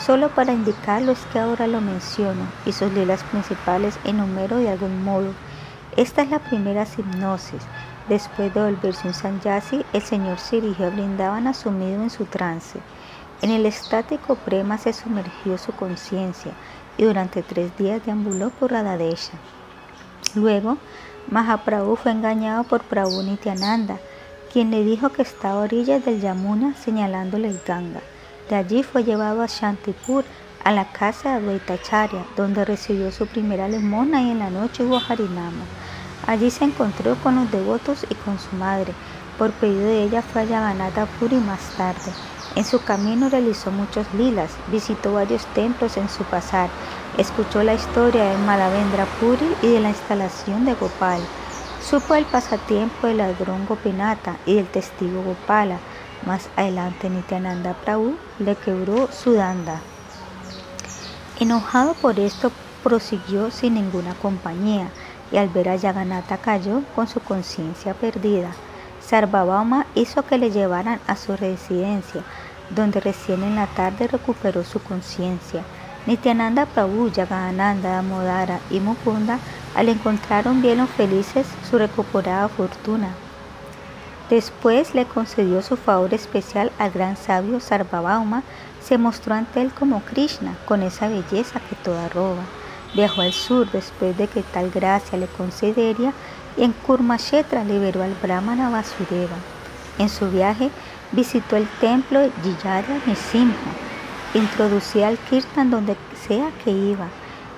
Solo 0.00 0.30
para 0.30 0.54
indicarlo 0.54 1.12
es 1.12 1.18
que 1.30 1.38
ahora 1.38 1.66
lo 1.66 1.82
menciono 1.82 2.40
y 2.64 2.72
sus 2.72 2.90
lilas 2.92 3.22
principales 3.24 3.98
enumero 4.04 4.56
de 4.56 4.70
algún 4.70 5.04
modo. 5.04 5.34
Esta 5.94 6.22
es 6.22 6.30
la 6.30 6.38
primera 6.38 6.84
hipnosis. 6.84 7.60
Después 8.08 8.54
de 8.54 8.62
volverse 8.62 9.06
un 9.06 9.12
sanyasi, 9.12 9.84
el 9.92 10.00
Señor 10.00 10.38
se 10.38 10.62
dirigió 10.62 10.86
a 10.86 11.50
asumido 11.50 12.02
en 12.02 12.08
su 12.08 12.24
trance. 12.24 12.80
En 13.42 13.50
el 13.50 13.66
estático 13.66 14.36
prema 14.36 14.78
se 14.78 14.94
sumergió 14.94 15.58
su 15.58 15.72
conciencia 15.72 16.52
y 16.96 17.04
durante 17.04 17.42
tres 17.42 17.76
días 17.76 18.06
deambuló 18.06 18.48
por 18.48 18.72
Radadesha. 18.72 19.34
Luego, 20.34 20.78
Mahaprabhu 21.30 21.96
fue 21.96 22.12
engañado 22.12 22.64
por 22.64 22.80
Prabhu 22.80 23.22
Nityananda, 23.22 23.98
quien 24.52 24.70
le 24.70 24.84
dijo 24.84 25.10
que 25.10 25.22
estaba 25.22 25.60
a 25.60 25.64
orillas 25.64 26.04
del 26.04 26.20
Yamuna 26.20 26.74
señalándole 26.74 27.48
el 27.48 27.60
Ganga. 27.66 28.00
De 28.48 28.56
allí 28.56 28.82
fue 28.82 29.04
llevado 29.04 29.42
a 29.42 29.46
Shantipur, 29.46 30.24
a 30.64 30.72
la 30.72 30.90
casa 30.92 31.30
de 31.30 31.36
Advaitacharya, 31.36 32.24
donde 32.36 32.64
recibió 32.64 33.10
su 33.12 33.26
primera 33.26 33.68
limona 33.68 34.22
y 34.22 34.30
en 34.30 34.38
la 34.38 34.50
noche 34.50 34.84
hubo 34.84 34.98
Harinama. 34.98 35.64
Allí 36.26 36.50
se 36.50 36.64
encontró 36.64 37.14
con 37.16 37.36
los 37.36 37.50
devotos 37.50 38.04
y 38.08 38.14
con 38.14 38.38
su 38.38 38.54
madre. 38.56 38.92
Por 39.38 39.52
pedido 39.52 39.86
de 39.86 40.02
ella 40.02 40.22
fue 40.22 40.42
a 40.42 40.44
Yaganatha 40.44 41.06
Puri 41.18 41.36
más 41.36 41.60
tarde. 41.76 42.12
En 42.56 42.64
su 42.64 42.82
camino 42.82 43.28
realizó 43.28 43.70
muchos 43.70 44.06
lilas, 44.14 44.50
visitó 44.72 45.12
varios 45.12 45.46
templos 45.54 45.96
en 45.96 46.08
su 46.08 46.24
pasar, 46.24 46.68
escuchó 47.16 47.62
la 47.62 47.74
historia 47.74 48.24
de 48.24 48.38
Malavendra 48.38 49.06
Puri 49.20 49.54
y 49.62 49.68
de 49.68 49.80
la 49.80 49.90
instalación 49.90 50.64
de 50.64 50.74
Gopal. 50.74 51.20
Supo 51.80 52.14
el 52.14 52.26
pasatiempo 52.26 53.06
del 53.06 53.18
ladrón 53.18 53.66
Gopinata 53.66 54.36
y 54.44 54.56
del 54.56 54.66
testigo 54.66 55.22
Gopala, 55.22 55.78
más 56.26 56.48
adelante 56.56 57.08
Nityananda 57.08 57.74
Prabhu 57.74 58.16
le 58.38 58.56
quebró 58.56 59.08
su 59.10 59.32
danda. 59.32 59.80
Enojado 61.40 61.94
por 61.94 62.18
esto, 62.18 62.50
prosiguió 62.82 63.50
sin 63.50 63.74
ninguna 63.74 64.14
compañía 64.14 64.90
y 65.30 65.36
al 65.36 65.48
ver 65.48 65.68
a 65.68 65.76
Yaganata 65.76 66.38
cayó 66.38 66.82
con 66.94 67.06
su 67.06 67.20
conciencia 67.20 67.94
perdida. 67.94 68.50
Sarvabhauma 69.00 69.86
hizo 69.94 70.24
que 70.24 70.36
le 70.36 70.50
llevaran 70.50 71.00
a 71.06 71.16
su 71.16 71.36
residencia, 71.36 72.22
donde 72.70 73.00
recién 73.00 73.42
en 73.42 73.56
la 73.56 73.66
tarde 73.66 74.08
recuperó 74.08 74.64
su 74.64 74.82
conciencia. 74.82 75.62
Nityananda 76.06 76.66
Prabhu, 76.66 77.10
Yagananda, 77.10 77.90
Damodara 77.96 78.60
y 78.70 78.80
Mukunda 78.80 79.38
al 79.74 79.88
encontraron 79.88 80.62
bien 80.62 80.86
felices 80.88 81.46
su 81.68 81.78
recuperada 81.78 82.48
fortuna. 82.48 83.10
Después 84.30 84.94
le 84.94 85.06
concedió 85.06 85.62
su 85.62 85.76
favor 85.76 86.12
especial 86.12 86.70
al 86.78 86.90
gran 86.90 87.16
sabio 87.16 87.60
Sarvabhauma, 87.60 88.42
se 88.82 88.98
mostró 88.98 89.34
ante 89.34 89.62
él 89.62 89.72
como 89.72 90.00
Krishna, 90.02 90.56
con 90.66 90.82
esa 90.82 91.08
belleza 91.08 91.60
que 91.60 91.76
toda 91.76 92.08
roba. 92.08 92.42
Viajó 92.94 93.22
al 93.22 93.32
sur 93.32 93.70
después 93.70 94.16
de 94.16 94.28
que 94.28 94.42
tal 94.42 94.70
gracia 94.70 95.18
le 95.18 95.26
concedería 95.26 96.12
y 96.56 96.64
en 96.64 96.72
Kurmashetra 96.72 97.64
liberó 97.64 98.02
al 98.02 98.14
Brahmana 98.22 98.70
Vasudeva. 98.70 99.36
En 99.98 100.08
su 100.08 100.30
viaje 100.30 100.70
visitó 101.12 101.56
el 101.56 101.66
templo 101.80 102.20
de 102.20 102.30
Jiyara 102.42 103.00
Nisimha, 103.06 103.54
introducía 104.34 105.08
al 105.08 105.18
Kirtan 105.18 105.70
donde 105.70 105.96
sea 106.26 106.50
que 106.64 106.70
iba. 106.70 107.08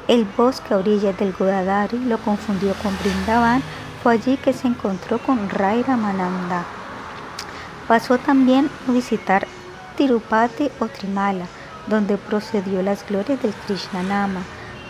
El 0.09 0.25
bosque 0.25 0.75
a 0.75 0.79
orillas 0.79 1.17
del 1.19 1.33
Godadari 1.33 1.99
lo 1.99 2.19
confundió 2.19 2.75
con 2.83 2.97
Brindavan 2.99 3.63
fue 4.03 4.15
allí 4.15 4.37
que 4.39 4.53
se 4.53 4.67
encontró 4.67 5.19
con 5.19 5.51
Rai 5.51 5.83
Ramananda. 5.83 6.65
Pasó 7.87 8.19
también 8.19 8.71
a 8.89 8.93
visitar 8.93 9.47
Tirupati 9.97 10.71
o 10.79 10.87
Trimala, 10.87 11.47
donde 11.87 12.17
procedió 12.17 12.83
las 12.83 13.07
glorias 13.07 13.43
del 13.43 13.53
Krishnanama. 13.53 14.41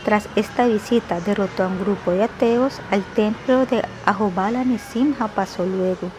Tras 0.04 0.28
esta 0.36 0.66
visita 0.66 1.20
derrotó 1.20 1.64
a 1.64 1.66
un 1.66 1.80
grupo 1.80 2.12
de 2.12 2.24
ateos 2.24 2.80
al 2.90 3.02
templo 3.14 3.66
de 3.66 3.84
Ahobala 4.06 4.64
Nisimha 4.64 5.28
pasó 5.28 5.66
luego. 5.66 6.10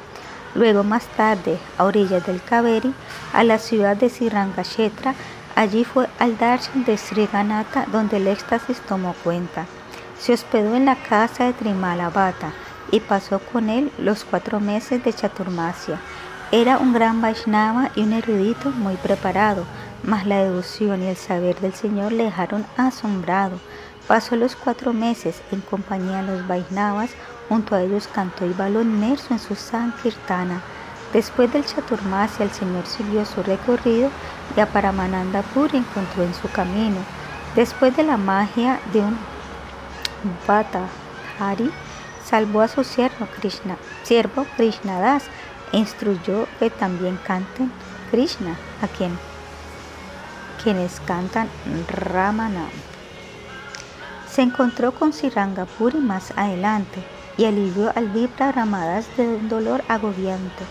Luego 0.53 0.83
más 0.83 1.05
tarde, 1.15 1.57
a 1.77 1.85
orillas 1.85 2.25
del 2.25 2.43
Kaveri, 2.43 2.93
a 3.33 3.43
la 3.43 3.57
ciudad 3.57 3.95
de 3.95 4.09
Sirangashetra, 4.09 5.15
allí 5.55 5.83
fue 5.83 6.07
al 6.19 6.37
darshan 6.37 6.83
de 6.83 6.97
Sri 6.97 7.27
Ganata 7.31 7.85
donde 7.91 8.17
el 8.17 8.27
éxtasis 8.27 8.79
tomó 8.81 9.13
cuenta. 9.23 9.65
Se 10.19 10.33
hospedó 10.33 10.75
en 10.75 10.85
la 10.85 10.95
casa 10.95 11.45
de 11.45 11.53
Trimalabhata, 11.53 12.51
y 12.91 12.99
pasó 12.99 13.39
con 13.39 13.69
él 13.69 13.91
los 13.97 14.23
cuatro 14.23 14.59
meses 14.59 15.03
de 15.03 15.13
Chaturmasya. 15.13 15.99
Era 16.51 16.77
un 16.77 16.93
gran 16.93 17.21
Vaishnava 17.21 17.89
y 17.95 18.01
un 18.01 18.13
erudito 18.13 18.69
muy 18.71 18.95
preparado, 18.95 19.65
mas 20.03 20.25
la 20.25 20.43
devoción 20.43 21.01
y 21.01 21.07
el 21.07 21.15
saber 21.15 21.59
del 21.61 21.73
Señor 21.73 22.11
le 22.11 22.25
dejaron 22.25 22.65
asombrado. 22.75 23.57
Pasó 24.07 24.35
los 24.35 24.57
cuatro 24.57 24.91
meses 24.91 25.41
en 25.51 25.61
compañía 25.61 26.21
de 26.21 26.37
los 26.37 26.47
Vaishnavas, 26.47 27.11
junto 27.47 27.75
a 27.75 27.81
ellos 27.81 28.09
cantó 28.13 28.45
y 28.45 28.53
bailó 28.53 28.81
inmerso 28.81 29.33
en 29.33 29.39
su 29.39 29.55
Sankirtana. 29.55 30.61
Después 31.13 31.51
del 31.53 31.65
Chaturmasya, 31.65 32.45
el 32.45 32.51
Señor 32.51 32.85
siguió 32.85 33.25
su 33.25 33.43
recorrido 33.43 34.09
y 34.55 34.59
a 34.59 34.65
Paramananda 34.65 35.41
Puri 35.41 35.77
encontró 35.77 36.23
en 36.23 36.33
su 36.33 36.49
camino. 36.51 36.97
Después 37.55 37.95
de 37.95 38.03
la 38.03 38.17
magia 38.17 38.79
de 38.93 38.99
un 38.99 39.17
Bata 40.47 40.87
Hari, 41.39 41.71
salvó 42.23 42.61
a 42.61 42.67
su 42.67 42.83
siervo 42.83 43.27
Krishna, 43.39 43.77
siervo 44.03 44.45
Krishna 44.55 44.99
Das 44.99 45.23
e 45.71 45.77
instruyó 45.77 46.47
que 46.59 46.69
también 46.69 47.17
canten 47.25 47.71
Krishna, 48.09 48.55
a 48.81 48.87
quienes 50.63 50.99
cantan 51.01 51.49
Ramanam. 51.87 52.69
Se 54.29 54.41
encontró 54.41 54.93
con 54.93 55.11
Sirangapuri 55.11 55.97
más 55.97 56.31
adelante 56.37 57.03
y 57.37 57.45
alivió 57.45 57.91
al 57.95 58.07
Vipra 58.09 58.51
Ramadas 58.51 59.05
de 59.17 59.27
un 59.27 59.49
dolor 59.49 59.83
agobiante. 59.87 60.63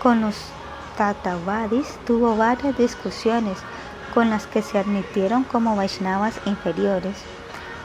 Con 0.00 0.20
los 0.20 0.36
Tatavadis 1.02 1.98
tuvo 2.06 2.36
varias 2.36 2.78
discusiones 2.78 3.58
con 4.14 4.30
las 4.30 4.46
que 4.46 4.62
se 4.62 4.78
admitieron 4.78 5.42
como 5.42 5.74
Vaishnavas 5.74 6.34
inferiores. 6.46 7.16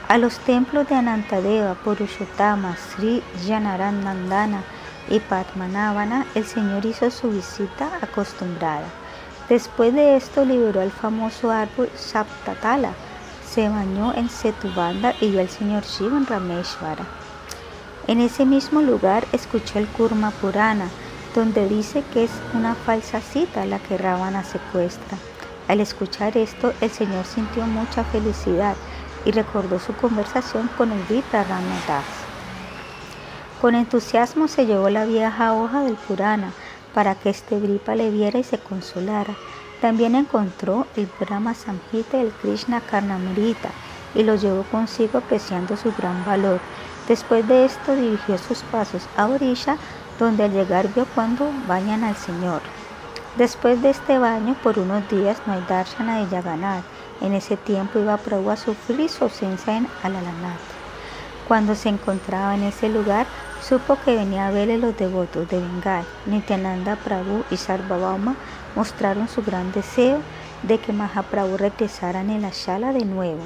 A 0.07 0.19
los 0.19 0.37
templos 0.37 0.87
de 0.87 0.93
Anantadeva, 0.93 1.73
Purushottama, 1.73 2.77
Sri 2.77 3.23
Janarandandana 3.43 4.61
y 5.09 5.19
Padmanabhana, 5.19 6.27
el 6.35 6.45
Señor 6.45 6.85
hizo 6.85 7.09
su 7.09 7.31
visita 7.31 7.89
acostumbrada. 8.03 8.85
Después 9.49 9.95
de 9.95 10.15
esto 10.15 10.45
liberó 10.45 10.83
el 10.83 10.91
famoso 10.91 11.49
árbol 11.49 11.89
Saptatala, 11.95 12.91
se 13.49 13.67
bañó 13.67 14.13
en 14.13 14.29
Setubanda 14.29 15.15
y 15.19 15.31
vio 15.31 15.39
al 15.41 15.49
Señor 15.49 15.81
Shiva 15.85 16.17
en 16.17 16.27
Rameshvara. 16.27 17.07
En 18.05 18.21
ese 18.21 18.45
mismo 18.45 18.83
lugar 18.83 19.25
escuchó 19.31 19.79
el 19.79 19.87
Kurma 19.87 20.29
Purana, 20.29 20.87
donde 21.33 21.67
dice 21.67 22.03
que 22.13 22.23
es 22.23 22.31
una 22.53 22.75
falsa 22.75 23.21
cita 23.21 23.65
la 23.65 23.79
que 23.79 23.97
Ravana 23.97 24.43
secuestra. 24.43 25.17
Al 25.67 25.79
escuchar 25.79 26.37
esto, 26.37 26.73
el 26.81 26.89
Señor 26.89 27.25
sintió 27.25 27.65
mucha 27.65 28.03
felicidad 28.05 28.75
y 29.25 29.31
recordó 29.31 29.79
su 29.79 29.93
conversación 29.93 30.69
con 30.77 30.91
el 30.91 31.01
Vipra 31.03 31.43
Ramadas. 31.43 32.05
Con 33.61 33.75
entusiasmo 33.75 34.47
se 34.47 34.65
llevó 34.65 34.89
la 34.89 35.05
vieja 35.05 35.53
hoja 35.53 35.81
del 35.81 35.95
Purana 35.95 36.51
para 36.93 37.15
que 37.15 37.29
este 37.29 37.59
Vripa 37.59 37.95
le 37.95 38.11
viera 38.11 38.39
y 38.39 38.43
se 38.43 38.59
consolara. 38.59 39.35
También 39.81 40.15
encontró 40.15 40.87
el 40.95 41.09
Brahma 41.19 41.53
Samhita 41.53 42.17
del 42.17 42.31
Krishna 42.31 42.81
Karnamrita 42.81 43.69
y 44.15 44.23
lo 44.23 44.35
llevó 44.35 44.63
consigo 44.63 45.19
apreciando 45.19 45.75
su 45.75 45.91
gran 45.91 46.23
valor. 46.25 46.59
Después 47.07 47.47
de 47.47 47.65
esto 47.65 47.95
dirigió 47.95 48.37
sus 48.37 48.59
pasos 48.63 49.03
a 49.15 49.27
Orisha, 49.27 49.77
donde 50.19 50.45
al 50.45 50.51
llegar 50.51 50.93
vio 50.93 51.05
cuando 51.13 51.49
bañan 51.67 52.03
al 52.03 52.15
Señor. 52.15 52.61
Después 53.37 53.81
de 53.81 53.91
este 53.91 54.17
baño, 54.17 54.55
por 54.63 54.79
unos 54.79 55.07
días 55.09 55.37
no 55.45 55.53
hay 55.53 55.63
darshana 55.69 56.19
de 56.19 56.29
Yaganat. 56.29 56.83
En 57.21 57.33
ese 57.33 57.57
tiempo 57.57 57.99
iba 57.99 58.17
Prabhu 58.17 58.49
a 58.49 58.57
sufrir 58.57 59.09
su 59.09 59.25
ausencia 59.25 59.77
en 59.77 59.87
Alalanat. 60.03 60.59
Cuando 61.47 61.75
se 61.75 61.89
encontraba 61.89 62.55
en 62.55 62.63
ese 62.63 62.89
lugar, 62.89 63.25
supo 63.61 63.97
que 64.03 64.15
venía 64.15 64.47
a 64.47 64.51
verle 64.51 64.77
los 64.77 64.97
devotos 64.97 65.47
de 65.49 65.59
Bengal. 65.59 66.05
Nityananda 66.25 66.95
Prabhu 66.95 67.43
y 67.49 67.57
Sarvabhauma 67.57 68.35
mostraron 68.75 69.27
su 69.27 69.43
gran 69.43 69.71
deseo 69.71 70.19
de 70.63 70.79
que 70.79 70.93
Mahaprabhu 70.93 71.57
regresara 71.57 72.21
en 72.21 72.31
el 72.31 72.45
Ashala 72.45 72.91
de 72.91 73.05
nuevo. 73.05 73.41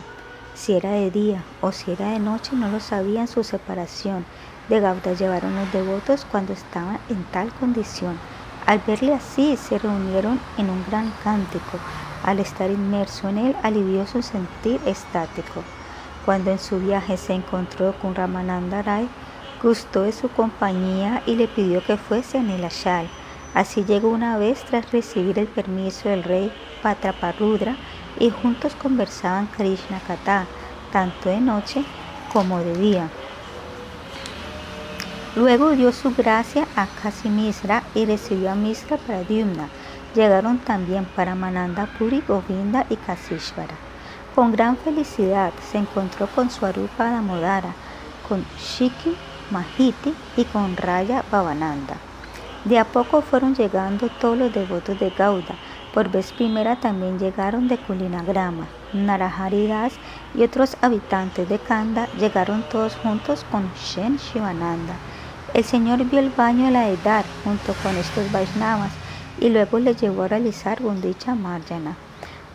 Si 0.56 0.74
era 0.74 0.92
de 0.92 1.12
día 1.12 1.44
o 1.62 1.72
si 1.72 1.92
era 1.92 2.10
de 2.12 2.20
noche 2.20 2.56
no 2.56 2.70
lo 2.70 2.80
sabían 2.80 3.28
su 3.28 3.44
separación. 3.44 4.26
De 4.70 4.80
Gauda 4.80 5.14
llevaron 5.14 5.56
los 5.56 5.72
devotos 5.74 6.26
cuando 6.32 6.54
estaban 6.54 7.00
en 7.10 7.24
tal 7.26 7.52
condición. 7.54 8.18
Al 8.66 8.80
verle 8.86 9.14
así, 9.14 9.58
se 9.58 9.78
reunieron 9.78 10.40
en 10.58 10.70
un 10.70 10.84
gran 10.90 11.12
cántico. 11.24 11.80
Al 12.24 12.40
estar 12.40 12.70
inmerso 12.70 13.28
en 13.30 13.38
él, 13.38 13.56
alivió 13.64 14.06
su 14.08 14.22
sentir 14.22 14.80
estático. 14.86 15.64
Cuando 16.26 16.52
en 16.52 16.60
su 16.60 16.80
viaje 16.80 17.18
se 17.18 17.34
encontró 17.34 17.94
con 18.00 18.14
Ramananda 18.16 18.82
Rai, 18.84 19.10
gustó 19.62 20.04
de 20.04 20.12
su 20.12 20.30
compañía 20.30 21.22
y 21.26 21.36
le 21.36 21.48
pidió 21.48 21.84
que 21.84 21.98
fuese 21.98 22.38
en 22.38 22.50
el 22.50 22.64
Ashal. 22.64 23.10
Así 23.54 23.84
llegó 23.84 24.10
una 24.10 24.38
vez 24.38 24.64
tras 24.64 24.92
recibir 24.92 25.38
el 25.40 25.48
permiso 25.48 26.10
del 26.10 26.24
rey 26.24 26.54
Patraparudra 26.82 27.76
y 28.20 28.30
juntos 28.30 28.76
conversaban 28.76 29.48
Krishna 29.48 30.00
Katha, 30.00 30.46
tanto 30.92 31.30
de 31.30 31.42
noche 31.42 31.84
como 32.32 32.60
de 32.60 32.76
día. 32.76 33.10
Luego 35.34 35.70
dio 35.72 35.94
su 35.94 36.14
gracia 36.14 36.68
a 36.76 36.88
Kasimisra 36.88 37.84
y 37.96 38.06
recibió 38.06 38.52
a 38.52 38.56
Misra 38.56 38.98
para 38.98 39.24
Dyumna. 39.24 39.70
Llegaron 40.14 40.58
también 40.58 41.06
para 41.06 41.36
Mananda 41.36 41.88
Puri, 41.98 42.22
Govinda 42.28 42.86
y 42.90 42.98
Kasishvara. 42.98 43.76
Con 44.36 44.52
gran 44.52 44.76
felicidad 44.76 45.54
se 45.72 45.78
encontró 45.78 46.28
con 46.28 46.50
Swarupa 46.50 47.10
Damodara, 47.10 47.74
con 48.28 48.44
Shiki 48.60 49.16
Mahiti 49.52 50.14
y 50.36 50.44
con 50.44 50.76
Raya 50.76 51.24
Bhavananda. 51.32 51.96
De 52.66 52.78
a 52.78 52.84
poco 52.84 53.22
fueron 53.22 53.56
llegando 53.56 54.10
todos 54.20 54.38
los 54.38 54.54
devotos 54.54 55.00
de 55.00 55.12
Gauda. 55.12 55.56
Por 55.94 56.10
vez 56.10 56.34
primera 56.34 56.76
también 56.76 57.18
llegaron 57.20 57.70
de 57.70 57.78
Kulinagrama, 57.78 58.68
Naraharidas 58.92 59.94
y 60.36 60.44
otros 60.44 60.76
habitantes 60.82 61.48
de 61.48 61.58
Kanda 61.58 62.08
llegaron 62.20 62.64
todos 62.70 62.96
juntos 62.98 63.46
con 63.50 63.70
Shen 63.76 64.18
Shivananda. 64.18 64.94
El 65.54 65.66
Señor 65.66 66.06
vio 66.06 66.20
el 66.20 66.30
baño 66.30 66.66
de 66.66 66.72
la 66.72 66.88
edad 66.88 67.26
junto 67.44 67.74
con 67.84 67.98
estos 67.98 68.32
Vaishnavas 68.32 68.92
y 69.38 69.50
luego 69.50 69.80
les 69.80 70.00
llevó 70.00 70.24
a 70.24 70.28
realizar 70.30 70.82
Gundicha 70.82 71.36
Marjana. 71.36 71.98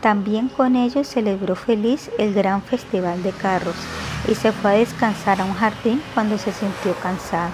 También 0.00 0.48
con 0.48 0.76
ellos 0.76 1.06
celebró 1.06 1.56
feliz 1.56 2.10
el 2.18 2.32
gran 2.32 2.62
festival 2.62 3.22
de 3.22 3.32
carros 3.32 3.76
y 4.28 4.34
se 4.34 4.50
fue 4.50 4.70
a 4.70 4.74
descansar 4.74 5.42
a 5.42 5.44
un 5.44 5.52
jardín 5.52 6.02
cuando 6.14 6.38
se 6.38 6.52
sintió 6.52 6.94
cansado. 7.02 7.52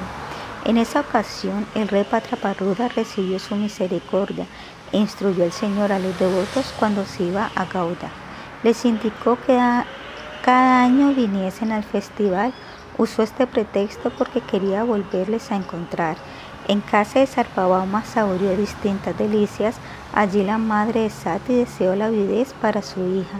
En 0.64 0.78
esa 0.78 1.00
ocasión 1.00 1.66
el 1.74 1.88
rey 1.88 2.04
Patraparruda 2.04 2.86
recibió 2.88 3.40
su 3.40 3.56
misericordia 3.56 4.46
e 4.92 4.98
instruyó 4.98 5.42
al 5.42 5.52
Señor 5.52 5.90
a 5.90 5.98
los 5.98 6.16
devotos 6.20 6.72
cuando 6.78 7.04
se 7.04 7.24
iba 7.24 7.50
a 7.56 7.64
Gauda. 7.64 8.10
Les 8.62 8.84
indicó 8.84 9.36
que 9.44 9.58
cada 10.44 10.84
año 10.84 11.12
viniesen 11.14 11.72
al 11.72 11.82
festival 11.82 12.52
Usó 12.98 13.22
este 13.22 13.46
pretexto 13.46 14.10
porque 14.10 14.40
quería 14.40 14.84
volverles 14.84 15.50
a 15.50 15.56
encontrar. 15.56 16.16
En 16.68 16.80
casa 16.80 17.20
de 17.20 17.26
Sarpabama 17.26 18.04
saboreó 18.04 18.56
distintas 18.56 19.16
delicias. 19.16 19.76
Allí 20.12 20.44
la 20.44 20.58
madre 20.58 21.00
de 21.00 21.10
Sati 21.10 21.54
deseó 21.54 21.96
la 21.96 22.10
viudez 22.10 22.52
para 22.60 22.82
su 22.82 23.00
hija. 23.00 23.38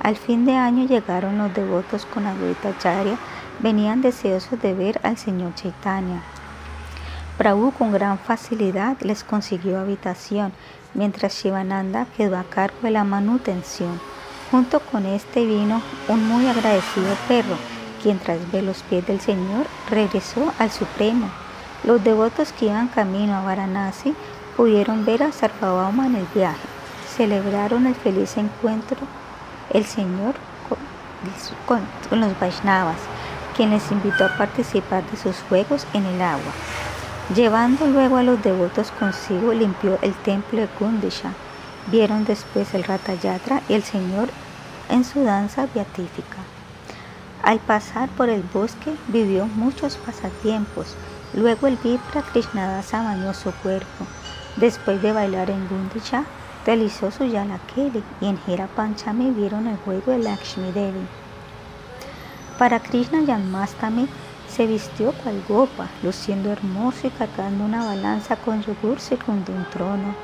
Al 0.00 0.16
fin 0.16 0.44
de 0.46 0.56
año 0.56 0.86
llegaron 0.86 1.38
los 1.38 1.54
devotos 1.54 2.06
con 2.06 2.26
Advaita 2.26 2.76
Charya. 2.78 3.16
Venían 3.60 4.02
deseosos 4.02 4.60
de 4.60 4.74
ver 4.74 5.00
al 5.02 5.18
señor 5.18 5.54
Chaitanya. 5.54 6.22
Prabhu 7.36 7.72
con 7.72 7.92
gran 7.92 8.18
facilidad 8.18 8.96
les 9.00 9.22
consiguió 9.22 9.78
habitación, 9.78 10.52
mientras 10.94 11.34
Shivananda 11.34 12.06
quedó 12.16 12.38
a 12.38 12.44
cargo 12.44 12.78
de 12.82 12.90
la 12.90 13.04
manutención. 13.04 14.00
Junto 14.50 14.80
con 14.80 15.04
este 15.04 15.44
vino 15.44 15.82
un 16.08 16.26
muy 16.28 16.46
agradecido 16.46 17.14
perro 17.28 17.56
quien 18.04 18.18
tras 18.18 18.52
ver 18.52 18.64
los 18.64 18.82
pies 18.82 19.06
del 19.06 19.18
Señor 19.18 19.66
regresó 19.88 20.52
al 20.58 20.70
Supremo. 20.70 21.30
Los 21.84 22.04
devotos 22.04 22.52
que 22.52 22.66
iban 22.66 22.88
camino 22.88 23.34
a 23.34 23.42
Varanasi 23.42 24.14
pudieron 24.58 25.06
ver 25.06 25.22
a 25.22 25.32
Sarvabhauma 25.32 26.06
en 26.06 26.16
el 26.16 26.26
viaje. 26.34 26.68
Celebraron 27.16 27.86
el 27.86 27.94
feliz 27.94 28.36
encuentro 28.36 28.98
el 29.70 29.86
Señor 29.86 30.34
con, 31.64 31.80
los 32.20 32.38
Vaishnavas, 32.38 32.98
quien 33.56 33.70
les 33.70 33.90
invitó 33.90 34.26
a 34.26 34.36
participar 34.36 35.02
de 35.10 35.16
sus 35.16 35.36
juegos 35.48 35.86
en 35.94 36.04
el 36.04 36.20
agua. 36.20 36.52
Llevando 37.34 37.86
luego 37.86 38.18
a 38.18 38.22
los 38.22 38.42
devotos 38.42 38.90
consigo, 39.00 39.54
limpió 39.54 39.98
el 40.02 40.12
templo 40.12 40.60
de 40.60 40.66
Kundisha. 40.66 41.32
Vieron 41.86 42.26
después 42.26 42.74
el 42.74 42.84
Ratayatra 42.84 43.62
y 43.66 43.72
el 43.72 43.82
Señor 43.82 44.28
en 44.90 45.04
su 45.04 45.24
danza 45.24 45.66
beatífica. 45.74 46.33
Al 47.44 47.58
pasar 47.58 48.08
por 48.08 48.30
el 48.30 48.42
bosque 48.42 48.96
vivió 49.08 49.44
muchos 49.44 49.98
pasatiempos. 49.98 50.94
Luego 51.34 51.66
el 51.66 51.76
Vipra 51.76 52.22
Krishnadasa 52.22 53.02
bañó 53.02 53.34
su 53.34 53.52
cuerpo. 53.52 54.06
Después 54.56 55.02
de 55.02 55.12
bailar 55.12 55.50
en 55.50 55.68
Gundicha, 55.68 56.24
realizó 56.64 57.10
su 57.10 57.26
Yalakeli 57.26 58.02
y 58.22 58.28
en 58.28 58.38
Hira 58.46 58.66
Panchami 58.68 59.30
vieron 59.30 59.66
el 59.66 59.76
juego 59.76 60.12
de 60.12 60.20
Lakshmi 60.20 60.72
Devi. 60.72 61.06
Para 62.58 62.80
Krishna 62.80 63.20
Yanmastami 63.20 64.08
se 64.48 64.66
vistió 64.66 65.12
cual 65.12 65.42
gopa, 65.46 65.88
luciendo 66.02 66.50
hermoso 66.50 67.08
y 67.08 67.10
cargando 67.10 67.62
una 67.64 67.84
balanza 67.84 68.36
con 68.36 68.62
yogur 68.62 69.00
segundo 69.00 69.52
un 69.52 69.66
trono. 69.66 70.14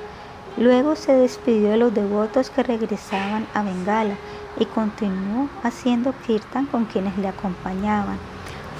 Luego 0.56 0.97
se 0.97 1.12
despidió 1.12 1.70
de 1.70 1.76
los 1.76 1.92
devotos 1.92 2.49
que 2.49 2.62
regresaban 2.62 3.47
a 3.53 3.62
Bengala 3.62 4.15
y 4.58 4.65
continuó 4.66 5.49
haciendo 5.62 6.15
kirtan 6.26 6.66
con 6.66 6.84
quienes 6.84 7.16
le 7.18 7.28
acompañaban. 7.28 8.18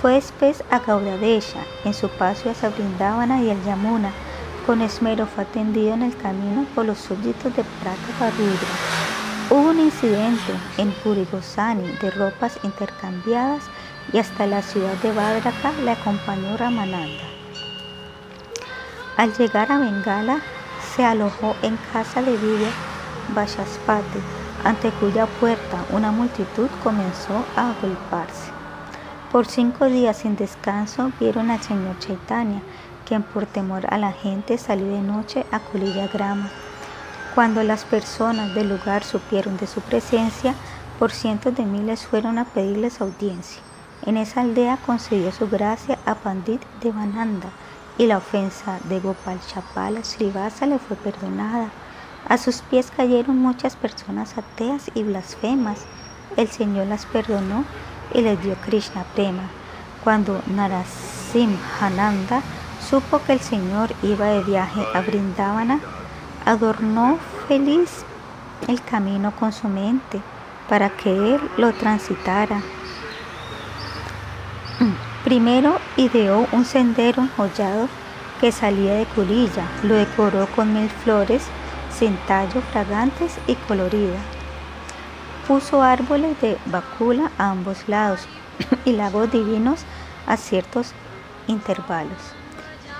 Fue 0.01 0.15
después 0.15 0.65
a 0.71 0.79
Gaudadesha, 0.79 1.61
en 1.85 1.95
su 1.95 2.09
paso 2.09 2.51
a 2.51 2.55
Sabrindavana 2.55 3.43
y 3.43 3.51
el 3.51 3.63
Yamuna. 3.65 4.11
Con 4.67 4.83
esmero 4.83 5.27
fue 5.27 5.45
atendido 5.45 5.95
en 5.95 6.03
el 6.03 6.17
camino 6.17 6.65
por 6.75 6.87
los 6.87 6.99
súbditos 6.99 7.55
de 7.57 7.65
Prata 7.83 7.99
Parudra. 8.19 8.69
Hubo 9.51 9.71
un 9.71 9.81
incidente 9.81 10.53
en 10.79 10.93
Purigosani 10.93 11.89
de 12.01 12.11
ropas 12.11 12.59
intercambiadas 12.63 13.65
y 14.13 14.19
hasta 14.19 14.47
la 14.47 14.63
ciudad 14.63 14.95
de 15.03 15.13
Badraka 15.13 15.73
le 15.85 15.91
acompañó 15.91 16.57
Ramananda. 16.57 17.25
Al 19.17 19.35
llegar 19.35 19.71
a 19.71 19.79
Bengala, 19.79 20.41
se 20.95 21.05
alojó 21.05 21.55
en 21.63 21.77
casa 21.93 22.23
de 22.23 22.37
Vidya 22.37 22.71
Vachaspati, 23.35 24.19
ante 24.65 24.91
cuya 24.91 25.27
puerta 25.27 25.85
una 25.91 26.11
multitud 26.13 26.69
comenzó 26.83 27.45
a 27.57 27.71
agolparse. 27.71 28.51
Por 29.33 29.47
cinco 29.47 29.87
días 29.87 30.19
sin 30.19 30.37
descanso 30.37 31.13
vieron 31.21 31.51
al 31.51 31.63
señor 31.63 31.99
Chaitanya, 31.99 32.63
quien 33.07 33.23
por 33.23 33.47
temor 33.47 33.87
a 33.93 33.99
la 33.99 34.13
gente 34.13 34.59
salió 34.59 34.87
de 34.87 35.03
noche 35.03 35.47
a 35.53 35.61
Kulilla 35.61 36.09
Grama. 36.09 36.51
Cuando 37.35 37.63
las 37.63 37.85
personas 37.85 38.55
del 38.55 38.69
lugar 38.69 39.05
supieron 39.05 39.57
de 39.57 39.67
su 39.67 39.81
presencia, 39.81 40.55
por 40.99 41.13
cientos 41.13 41.55
de 41.57 41.65
miles 41.65 42.07
fueron 42.07 42.39
a 42.39 42.45
pedirles 42.45 43.01
audiencia. 43.01 43.63
En 44.05 44.17
esa 44.17 44.41
aldea 44.41 44.79
concedió 44.85 45.31
su 45.31 45.49
gracia 45.49 45.99
a 46.07 46.15
Pandit 46.15 46.63
Devananda 46.83 47.51
y 47.99 48.07
la 48.07 48.17
ofensa 48.17 48.79
de 48.85 48.99
Gopal 48.99 49.39
Chapala 49.47 50.03
Srivasa 50.03 50.67
le 50.67 50.79
fue 50.79 50.97
perdonada. 50.97 51.71
A 52.31 52.39
sus 52.39 52.63
pies 52.63 52.93
cayeron 52.97 53.39
muchas 53.39 53.75
personas 53.75 54.39
ateas 54.39 54.89
y 54.95 55.03
blasfemas. 55.03 55.81
El 56.37 56.47
Señor 56.47 56.87
las 56.87 57.05
perdonó 57.05 57.65
y 58.15 58.21
les 58.21 58.41
dio 58.41 58.55
Krishna 58.65 59.03
Prema. 59.17 59.43
Cuando 60.05 60.41
Narasimhananda 60.47 62.41
supo 62.89 63.21
que 63.25 63.33
el 63.33 63.41
Señor 63.41 63.91
iba 64.05 64.27
de 64.27 64.45
viaje 64.45 64.81
a 64.95 65.01
Brindavana, 65.01 65.81
adornó 66.47 67.19
feliz 67.49 68.05
el 68.69 68.81
camino 68.81 69.33
con 69.33 69.53
su 69.53 69.67
mente 69.67 70.23
para 70.69 70.89
que 70.91 71.11
él 71.11 71.41
lo 71.57 71.73
transitara. 71.73 72.63
Primero 75.25 75.81
ideó 75.97 76.47
un 76.53 76.65
sendero 76.65 77.23
enjollado 77.23 77.89
que 78.41 78.53
salía 78.53 78.95
de 78.95 79.07
Curilla, 79.07 79.67
lo 79.83 79.97
decoró 79.97 80.47
con 80.55 80.73
mil 80.73 80.89
flores 80.89 81.43
sin 82.01 82.17
tallo, 82.27 82.63
fragantes 82.73 83.39
y 83.47 83.55
coloridas. 83.69 84.23
Puso 85.47 85.83
árboles 85.83 86.41
de 86.41 86.57
bacula 86.65 87.31
a 87.37 87.51
ambos 87.51 87.87
lados 87.89 88.21
y 88.87 88.93
lagos 88.93 89.31
divinos 89.31 89.81
a 90.27 90.39
ciertos 90.39 90.93
intervalos. 91.47 92.33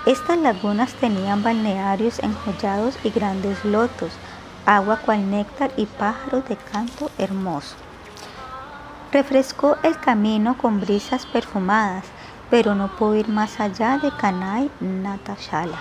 Estas 0.05 0.37
lagunas 0.37 0.93
tenían 0.93 1.41
balnearios 1.41 2.19
enjollados 2.19 2.95
y 3.03 3.09
grandes 3.09 3.65
lotos, 3.65 4.11
agua 4.67 4.97
cual 4.97 5.31
néctar 5.31 5.71
y 5.77 5.87
pájaros 5.87 6.47
de 6.47 6.57
canto 6.57 7.09
hermoso. 7.17 7.75
Refrescó 9.11 9.77
el 9.81 9.99
camino 9.99 10.57
con 10.59 10.79
brisas 10.79 11.25
perfumadas, 11.25 12.05
pero 12.51 12.75
no 12.75 12.95
pudo 12.95 13.15
ir 13.15 13.29
más 13.29 13.59
allá 13.59 13.97
de 13.97 14.11
Kanai 14.15 14.69
Natashala. 14.79 15.79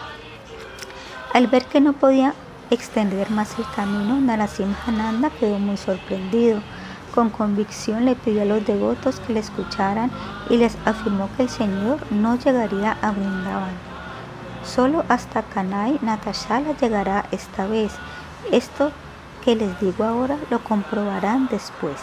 Al 1.34 1.48
ver 1.48 1.66
que 1.66 1.80
no 1.82 1.92
podía 1.92 2.34
extender 2.70 3.30
más 3.30 3.58
el 3.58 3.64
camino, 3.74 4.20
Narasimhananda 4.20 5.30
quedó 5.30 5.58
muy 5.58 5.76
sorprendido. 5.76 6.60
Con 7.14 7.30
convicción 7.30 8.04
le 8.04 8.14
pidió 8.14 8.42
a 8.42 8.44
los 8.44 8.64
devotos 8.64 9.18
que 9.20 9.32
le 9.32 9.40
escucharan 9.40 10.10
y 10.48 10.56
les 10.56 10.76
afirmó 10.84 11.28
que 11.36 11.42
el 11.42 11.48
Señor 11.48 11.98
no 12.12 12.36
llegaría 12.36 12.96
a 13.02 13.10
Brindavan. 13.10 13.74
Solo 14.64 15.04
hasta 15.08 15.42
Kanai 15.42 15.98
Natashala 16.02 16.76
llegará 16.80 17.24
esta 17.32 17.66
vez. 17.66 17.92
Esto 18.52 18.92
que 19.44 19.56
les 19.56 19.78
digo 19.80 20.04
ahora 20.04 20.36
lo 20.50 20.62
comprobarán 20.62 21.48
después. 21.50 21.96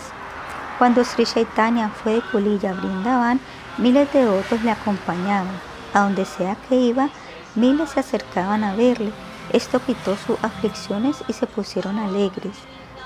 Cuando 0.78 1.04
Sri 1.06 1.26
Chaitanya 1.26 1.90
fue 1.90 2.16
de 2.16 2.22
Kulilla 2.22 2.72
a 2.72 2.74
Brindavan, 2.74 3.40
miles 3.78 4.12
de 4.12 4.28
otros 4.28 4.62
le 4.64 4.72
acompañaban. 4.72 5.60
A 5.94 6.02
donde 6.02 6.26
sea 6.26 6.56
que 6.68 6.76
iba, 6.76 7.10
miles 7.56 7.92
se 7.92 8.02
acercaban 8.02 8.64
a 8.64 8.76
verle. 8.76 9.12
Esto 9.54 9.80
quitó 9.80 10.16
sus 10.18 10.38
aflicciones 10.44 11.24
y 11.28 11.34
se 11.34 11.48
pusieron 11.48 12.00
alegres. 12.00 12.56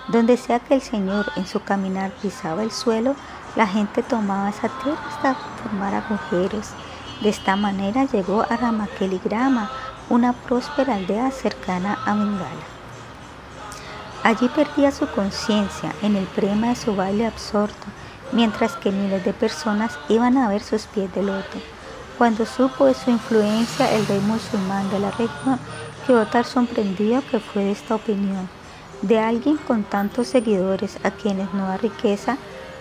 Donde 0.08 0.38
sea 0.38 0.60
que 0.60 0.74
el 0.74 0.82
Señor 0.82 1.32
en 1.36 1.46
su 1.46 1.62
caminar 1.64 2.12
pisaba 2.22 2.64
el 2.64 2.72
suelo, 2.72 3.16
la 3.56 3.68
gente 3.68 4.02
tomaba 4.02 4.50
esa 4.50 4.70
tierra 4.82 5.00
hasta 5.08 5.36
formar 5.62 5.94
agujeros. 5.94 6.70
De 7.22 7.30
esta 7.30 7.56
manera 7.56 8.06
llegó 8.06 8.42
a 8.50 8.58
Ramakeligrama, 8.58 9.70
una 10.10 10.34
próspera 10.34 10.96
aldea 10.96 11.30
cercana 11.32 12.00
a 12.06 12.14
Bengala. 12.16 12.66
Allí 14.24 14.50
perdía 14.50 14.92
su 14.92 15.08
conciencia 15.08 15.94
en 16.02 16.16
el 16.16 16.26
prema 16.26 16.70
de 16.70 16.76
su 16.76 16.96
baile 16.96 17.26
absorto, 17.26 17.88
mientras 18.32 18.74
que 18.74 18.92
miles 18.92 19.24
de 19.26 19.34
personas 19.34 19.98
iban 20.10 20.38
a 20.38 20.48
ver 20.48 20.62
sus 20.62 20.84
pies 20.84 21.14
de 21.14 21.24
loto. 21.24 21.58
Cuando 22.18 22.46
supo 22.46 22.86
de 22.86 22.94
su 22.94 23.10
influencia 23.10 23.92
el 23.92 24.06
rey 24.06 24.20
musulmán 24.20 24.90
de 24.92 25.00
la 25.00 25.12
región, 25.12 25.60
quedó 26.06 26.26
tan 26.26 26.44
sorprendido 26.44 27.22
que 27.30 27.40
fue 27.40 27.72
esta 27.72 27.96
opinión. 27.96 28.50
De 29.02 29.20
alguien 29.20 29.58
con 29.58 29.84
tantos 29.84 30.28
seguidores 30.28 30.98
a 31.04 31.12
quienes 31.12 31.54
no 31.54 31.68
da 31.68 31.78
riqueza, 31.78 32.38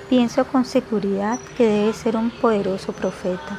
pienso 0.08 0.44
con 0.44 0.64
seguridad 0.64 1.38
que 1.56 1.66
debe 1.66 1.92
ser 1.92 2.16
un 2.16 2.30
poderoso 2.30 2.92
profeta. 2.92 3.58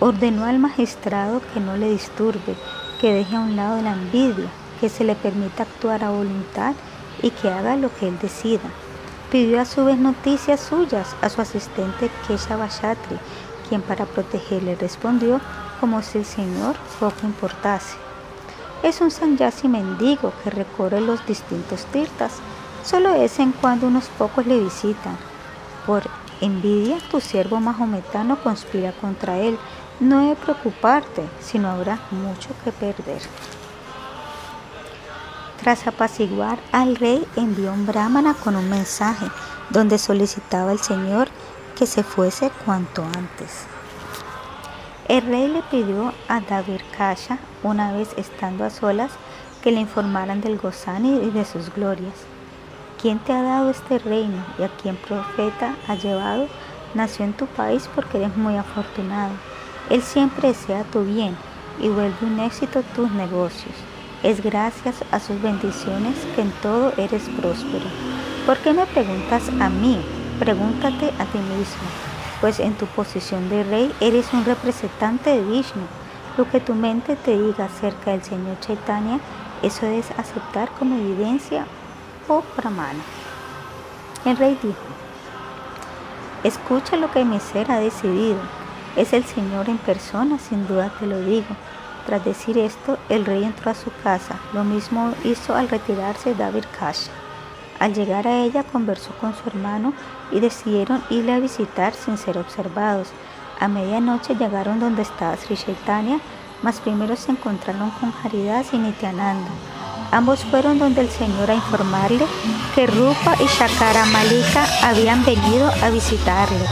Ordenó 0.00 0.44
al 0.44 0.58
magistrado 0.58 1.40
que 1.52 1.60
no 1.60 1.76
le 1.76 1.90
disturbe, 1.90 2.56
que 3.00 3.12
deje 3.12 3.36
a 3.36 3.40
un 3.40 3.54
lado 3.54 3.80
la 3.80 3.92
envidia, 3.92 4.48
que 4.80 4.88
se 4.88 5.04
le 5.04 5.14
permita 5.14 5.62
actuar 5.62 6.02
a 6.02 6.10
voluntad 6.10 6.74
y 7.22 7.30
que 7.30 7.48
haga 7.48 7.76
lo 7.76 7.94
que 7.94 8.08
él 8.08 8.18
decida. 8.20 8.68
Pidió 9.30 9.60
a 9.60 9.64
su 9.64 9.84
vez 9.84 9.98
noticias 9.98 10.60
suyas 10.60 11.14
a 11.20 11.28
su 11.28 11.40
asistente 11.40 12.10
Kesha 12.26 12.56
Bashatri, 12.56 13.18
quien 13.68 13.82
para 13.82 14.04
protegerle 14.04 14.74
respondió 14.74 15.40
como 15.80 16.02
si 16.02 16.18
el 16.18 16.24
Señor 16.24 16.76
poco 16.98 17.24
importase. 17.24 18.03
Es 18.84 19.00
un 19.00 19.10
sanyasi 19.10 19.66
mendigo 19.66 20.34
que 20.44 20.50
recorre 20.50 21.00
los 21.00 21.24
distintos 21.26 21.86
tirtas. 21.86 22.34
Solo 22.84 23.12
de 23.12 23.20
vez 23.20 23.38
en 23.38 23.52
cuando 23.52 23.86
unos 23.86 24.08
pocos 24.18 24.46
le 24.46 24.60
visitan. 24.60 25.16
Por 25.86 26.02
envidia, 26.42 26.98
tu 27.10 27.18
siervo 27.18 27.60
mahometano 27.60 28.42
conspira 28.42 28.92
contra 28.92 29.38
él 29.38 29.58
no 30.00 30.20
debe 30.20 30.36
preocuparte, 30.36 31.22
sino 31.40 31.70
habrá 31.70 31.98
mucho 32.10 32.50
que 32.62 32.72
perder. 32.72 33.22
Tras 35.62 35.86
apaciguar 35.86 36.58
al 36.70 36.96
rey, 36.96 37.26
envió 37.36 37.72
un 37.72 37.86
brahmana 37.86 38.34
con 38.34 38.54
un 38.54 38.68
mensaje 38.68 39.26
donde 39.70 39.96
solicitaba 39.96 40.72
al 40.72 40.78
Señor 40.78 41.28
que 41.74 41.86
se 41.86 42.02
fuese 42.02 42.50
cuanto 42.66 43.02
antes. 43.02 43.66
El 45.08 45.22
rey 45.22 45.48
le 45.48 45.62
pidió 45.62 46.12
a 46.28 46.40
David 46.40 46.80
Kasha, 46.96 47.38
una 47.62 47.92
vez 47.92 48.14
estando 48.16 48.64
a 48.64 48.70
solas, 48.70 49.12
que 49.62 49.70
le 49.70 49.80
informaran 49.80 50.40
del 50.40 50.58
Gozani 50.58 51.16
y 51.16 51.30
de 51.30 51.44
sus 51.44 51.72
glorias. 51.74 52.14
¿Quién 53.00 53.18
te 53.18 53.32
ha 53.32 53.42
dado 53.42 53.70
este 53.70 53.98
reino 53.98 54.44
y 54.58 54.62
a 54.62 54.68
quién 54.68 54.96
profeta 54.96 55.76
ha 55.88 55.94
llevado? 55.94 56.48
Nació 56.94 57.24
en 57.24 57.32
tu 57.32 57.46
país 57.46 57.88
porque 57.94 58.18
eres 58.18 58.36
muy 58.36 58.56
afortunado 58.56 59.32
él 59.90 60.02
siempre 60.02 60.48
desea 60.48 60.82
tu 60.84 61.04
bien 61.04 61.36
y 61.78 61.88
vuelve 61.88 62.16
un 62.22 62.40
éxito 62.40 62.82
tus 62.94 63.10
negocios. 63.10 63.74
Es 64.22 64.42
gracias 64.42 64.96
a 65.10 65.20
sus 65.20 65.40
bendiciones 65.42 66.16
que 66.34 66.40
en 66.40 66.50
todo 66.62 66.92
eres 66.96 67.28
próspero. 67.38 67.84
¿Por 68.46 68.56
qué 68.58 68.72
me 68.72 68.86
preguntas 68.86 69.42
a 69.60 69.68
mí? 69.68 70.00
Pregúntate 70.38 71.08
a 71.18 71.24
ti 71.26 71.38
mismo, 71.38 71.84
pues 72.44 72.60
en 72.60 72.74
tu 72.74 72.84
posición 72.84 73.48
de 73.48 73.64
rey 73.64 73.90
eres 74.00 74.30
un 74.34 74.44
representante 74.44 75.30
de 75.30 75.40
Vishnu. 75.40 75.86
Lo 76.36 76.46
que 76.50 76.60
tu 76.60 76.74
mente 76.74 77.16
te 77.16 77.38
diga 77.38 77.64
acerca 77.64 78.10
del 78.10 78.22
Señor 78.22 78.60
Chaitanya, 78.60 79.18
eso 79.62 79.86
es 79.86 80.10
aceptar 80.18 80.68
como 80.78 80.94
evidencia 80.94 81.64
o 82.28 82.42
pramana. 82.42 83.02
El 84.26 84.36
rey 84.36 84.58
dijo, 84.62 84.76
escucha 86.42 86.98
lo 86.98 87.10
que 87.10 87.24
mi 87.24 87.40
ser 87.40 87.70
ha 87.70 87.80
decidido 87.80 88.40
es 88.94 89.14
el 89.14 89.24
Señor 89.24 89.70
en 89.70 89.78
persona, 89.78 90.38
sin 90.38 90.68
duda 90.68 90.92
te 91.00 91.06
lo 91.06 91.18
digo. 91.20 91.56
Tras 92.04 92.26
decir 92.26 92.58
esto, 92.58 92.98
el 93.08 93.24
rey 93.24 93.42
entró 93.42 93.70
a 93.70 93.74
su 93.74 93.90
casa. 94.02 94.38
Lo 94.52 94.64
mismo 94.64 95.14
hizo 95.24 95.54
al 95.54 95.70
retirarse 95.70 96.34
David 96.34 96.64
Kasha. 96.78 97.10
Al 97.80 97.94
llegar 97.94 98.28
a 98.28 98.42
ella, 98.44 98.64
conversó 98.64 99.12
con 99.18 99.34
su 99.34 99.48
hermano 99.48 99.94
y 100.34 100.40
decidieron 100.40 101.02
irle 101.08 101.32
a 101.32 101.38
visitar 101.38 101.94
sin 101.94 102.18
ser 102.18 102.36
observados. 102.36 103.08
A 103.60 103.68
medianoche 103.68 104.34
llegaron 104.34 104.80
donde 104.80 105.02
estaba 105.02 105.36
Sri 105.36 105.56
Chaitanya, 105.56 106.18
mas 106.62 106.80
primero 106.80 107.16
se 107.16 107.30
encontraron 107.30 107.90
con 107.92 108.12
Haridas 108.22 108.74
y 108.74 108.78
Nityananda. 108.78 109.48
Ambos 110.10 110.44
fueron 110.44 110.78
donde 110.78 111.00
el 111.00 111.08
Señor 111.08 111.50
a 111.50 111.54
informarle 111.54 112.26
que 112.74 112.86
Rupa 112.86 113.36
y 113.40 113.46
Shakara 113.46 114.04
Malika 114.06 114.66
habían 114.82 115.24
venido 115.24 115.70
a 115.82 115.90
visitarle. 115.90 116.64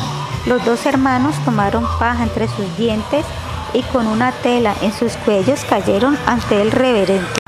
Los 0.46 0.64
dos 0.64 0.84
hermanos 0.86 1.34
tomaron 1.44 1.84
paja 1.98 2.24
entre 2.24 2.48
sus 2.48 2.76
dientes 2.76 3.24
y 3.72 3.82
con 3.82 4.06
una 4.06 4.32
tela 4.32 4.74
en 4.82 4.92
sus 4.92 5.12
cuellos 5.18 5.64
cayeron 5.64 6.18
ante 6.26 6.60
el 6.60 6.72
reverente. 6.72 7.41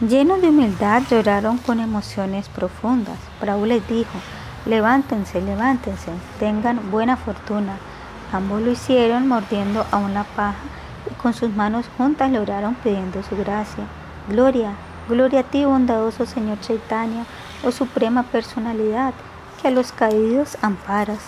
Llenos 0.00 0.40
de 0.40 0.50
humildad 0.50 1.02
lloraron 1.10 1.58
con 1.58 1.80
emociones 1.80 2.48
profundas. 2.48 3.18
Prabhu 3.40 3.66
les 3.66 3.84
dijo, 3.88 4.16
levántense, 4.64 5.40
levántense, 5.40 6.12
tengan 6.38 6.92
buena 6.92 7.16
fortuna. 7.16 7.78
Ambos 8.32 8.62
lo 8.62 8.70
hicieron 8.70 9.26
mordiendo 9.26 9.84
aún 9.90 10.14
la 10.14 10.22
paja 10.22 10.60
y 11.10 11.14
con 11.14 11.34
sus 11.34 11.50
manos 11.50 11.86
juntas 11.96 12.30
lograron 12.30 12.76
pidiendo 12.76 13.24
su 13.24 13.36
gracia. 13.36 13.86
Gloria, 14.28 14.74
gloria 15.08 15.40
a 15.40 15.42
ti, 15.42 15.64
bondadoso 15.64 16.26
Señor 16.26 16.60
Chaitanya, 16.60 17.24
oh 17.64 17.72
suprema 17.72 18.22
personalidad 18.22 19.14
que 19.60 19.66
a 19.66 19.72
los 19.72 19.90
caídos 19.90 20.58
amparas. 20.62 21.18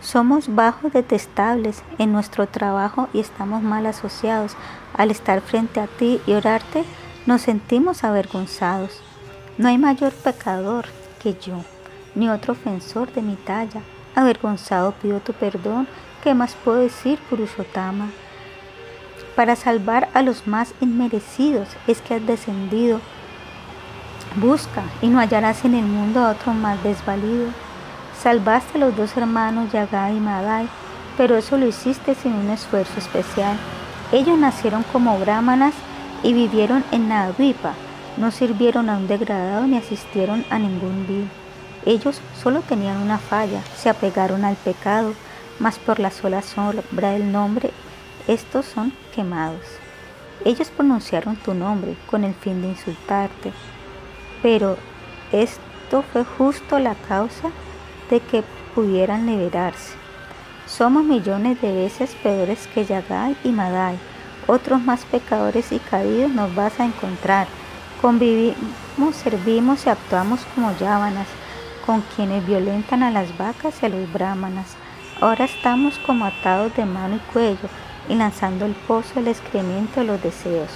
Somos 0.00 0.54
bajos 0.54 0.92
detestables 0.92 1.82
en 1.98 2.12
nuestro 2.12 2.46
trabajo 2.46 3.08
y 3.12 3.18
estamos 3.18 3.60
mal 3.60 3.86
asociados. 3.86 4.52
Al 4.96 5.10
estar 5.10 5.40
frente 5.40 5.80
a 5.80 5.88
ti 5.88 6.20
y 6.28 6.34
orarte, 6.34 6.84
nos 7.28 7.42
sentimos 7.42 8.04
avergonzados. 8.04 9.02
No 9.58 9.68
hay 9.68 9.76
mayor 9.76 10.14
pecador 10.14 10.86
que 11.22 11.34
yo, 11.34 11.62
ni 12.14 12.30
otro 12.30 12.54
ofensor 12.54 13.12
de 13.12 13.20
mi 13.20 13.34
talla. 13.34 13.82
Avergonzado 14.14 14.92
pido 14.92 15.20
tu 15.20 15.34
perdón. 15.34 15.86
¿Qué 16.24 16.32
más 16.32 16.54
puedo 16.64 16.78
decir, 16.78 17.18
Purushotama? 17.28 18.08
Para 19.36 19.56
salvar 19.56 20.08
a 20.14 20.22
los 20.22 20.46
más 20.46 20.72
inmerecidos 20.80 21.68
es 21.86 22.00
que 22.00 22.14
has 22.14 22.26
descendido. 22.26 22.98
Busca 24.36 24.82
y 25.02 25.08
no 25.08 25.18
hallarás 25.18 25.66
en 25.66 25.74
el 25.74 25.84
mundo 25.84 26.20
a 26.20 26.30
otro 26.30 26.54
más 26.54 26.82
desvalido. 26.82 27.50
Salvaste 28.18 28.78
a 28.78 28.80
los 28.80 28.96
dos 28.96 29.14
hermanos 29.18 29.70
Yagai 29.70 30.16
y 30.16 30.20
Madai, 30.20 30.66
pero 31.18 31.36
eso 31.36 31.58
lo 31.58 31.66
hiciste 31.66 32.14
sin 32.14 32.32
un 32.32 32.48
esfuerzo 32.48 32.98
especial. 32.98 33.58
Ellos 34.12 34.38
nacieron 34.38 34.82
como 34.84 35.18
brahmanas 35.18 35.74
y 36.22 36.32
vivieron 36.32 36.84
en 36.92 37.08
Nadavipa. 37.08 37.74
No 38.16 38.30
sirvieron 38.30 38.90
a 38.90 38.96
un 38.96 39.06
degradado 39.06 39.66
ni 39.66 39.76
asistieron 39.76 40.44
a 40.50 40.58
ningún 40.58 41.06
vil. 41.06 41.28
Ellos 41.86 42.20
solo 42.42 42.60
tenían 42.60 42.98
una 42.98 43.18
falla, 43.18 43.62
se 43.76 43.88
apegaron 43.88 44.44
al 44.44 44.56
pecado, 44.56 45.14
mas 45.58 45.78
por 45.78 46.00
la 46.00 46.10
sola 46.10 46.42
sombra 46.42 47.10
del 47.10 47.30
nombre, 47.30 47.70
estos 48.26 48.66
son 48.66 48.92
quemados. 49.14 49.64
Ellos 50.44 50.70
pronunciaron 50.70 51.36
tu 51.36 51.54
nombre 51.54 51.96
con 52.10 52.24
el 52.24 52.34
fin 52.34 52.60
de 52.62 52.68
insultarte, 52.68 53.52
pero 54.42 54.76
esto 55.32 56.02
fue 56.12 56.24
justo 56.24 56.78
la 56.78 56.94
causa 56.94 57.50
de 58.10 58.20
que 58.20 58.44
pudieran 58.74 59.26
liberarse. 59.26 59.94
Somos 60.66 61.04
millones 61.04 61.60
de 61.60 61.72
veces 61.72 62.14
peores 62.22 62.68
que 62.74 62.84
Yagai 62.84 63.36
y 63.42 63.48
Madai 63.48 63.98
otros 64.48 64.82
más 64.82 65.04
pecadores 65.04 65.70
y 65.70 65.78
caídos 65.78 66.32
nos 66.32 66.52
vas 66.54 66.80
a 66.80 66.86
encontrar. 66.86 67.46
Convivimos, 68.00 69.14
servimos 69.22 69.86
y 69.86 69.90
actuamos 69.90 70.40
como 70.54 70.76
yávanas, 70.76 71.28
con 71.86 72.02
quienes 72.16 72.44
violentan 72.46 73.02
a 73.02 73.10
las 73.10 73.36
vacas 73.38 73.74
y 73.82 73.86
a 73.86 73.88
los 73.90 74.12
brahmanas. 74.12 74.74
Ahora 75.20 75.44
estamos 75.44 75.98
como 76.00 76.24
atados 76.24 76.74
de 76.76 76.86
mano 76.86 77.16
y 77.16 77.32
cuello 77.32 77.68
y 78.08 78.14
lanzando 78.14 78.64
el 78.64 78.72
pozo 78.72 79.14
del 79.16 79.28
excremento 79.28 80.00
de 80.00 80.06
los 80.06 80.22
deseos. 80.22 80.70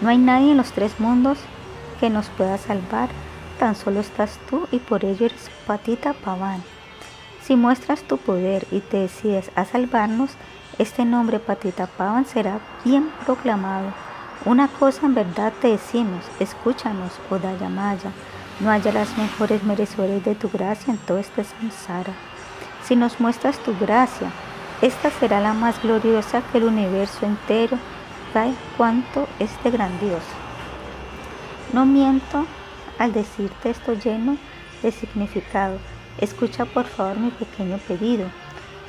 No 0.00 0.08
hay 0.08 0.18
nadie 0.18 0.52
en 0.52 0.56
los 0.56 0.72
tres 0.72 0.98
mundos 1.00 1.38
que 2.00 2.10
nos 2.10 2.28
pueda 2.28 2.58
salvar, 2.58 3.08
tan 3.58 3.74
solo 3.74 4.00
estás 4.00 4.38
tú 4.48 4.68
y 4.70 4.78
por 4.78 5.04
ello 5.04 5.26
eres 5.26 5.50
patita 5.66 6.12
paván. 6.12 6.62
Si 7.42 7.56
muestras 7.56 8.02
tu 8.02 8.16
poder 8.16 8.66
y 8.70 8.80
te 8.80 8.98
decides 8.98 9.50
a 9.54 9.64
salvarnos, 9.64 10.30
este 10.78 11.04
nombre 11.04 11.38
Patita 11.38 11.86
Pavan 11.86 12.26
será 12.26 12.58
bien 12.84 13.10
proclamado. 13.24 13.92
Una 14.44 14.68
cosa 14.68 15.06
en 15.06 15.14
verdad 15.14 15.52
te 15.60 15.68
decimos, 15.68 16.24
escúchanos, 16.40 17.12
Odaya 17.30 17.68
Maya, 17.68 18.10
no 18.60 18.70
hallarás 18.70 19.16
mejores 19.16 19.62
merecedores 19.62 20.24
de 20.24 20.34
tu 20.34 20.48
gracia 20.48 20.92
en 20.92 20.98
todo 20.98 21.18
este 21.18 21.44
samsara. 21.44 22.12
Si 22.84 22.96
nos 22.96 23.20
muestras 23.20 23.58
tu 23.58 23.76
gracia, 23.78 24.30
esta 24.82 25.10
será 25.10 25.40
la 25.40 25.54
más 25.54 25.80
gloriosa 25.82 26.42
que 26.50 26.58
el 26.58 26.64
universo 26.64 27.24
entero. 27.24 27.78
Vaya 28.34 28.54
cuánto 28.76 29.28
este 29.38 29.70
grandioso. 29.70 30.26
No 31.72 31.86
miento 31.86 32.44
al 32.98 33.12
decirte 33.12 33.70
esto 33.70 33.94
lleno 33.94 34.36
de 34.82 34.92
significado. 34.92 35.78
Escucha 36.18 36.64
por 36.64 36.84
favor 36.84 37.16
mi 37.16 37.30
pequeño 37.30 37.78
pedido. 37.78 38.26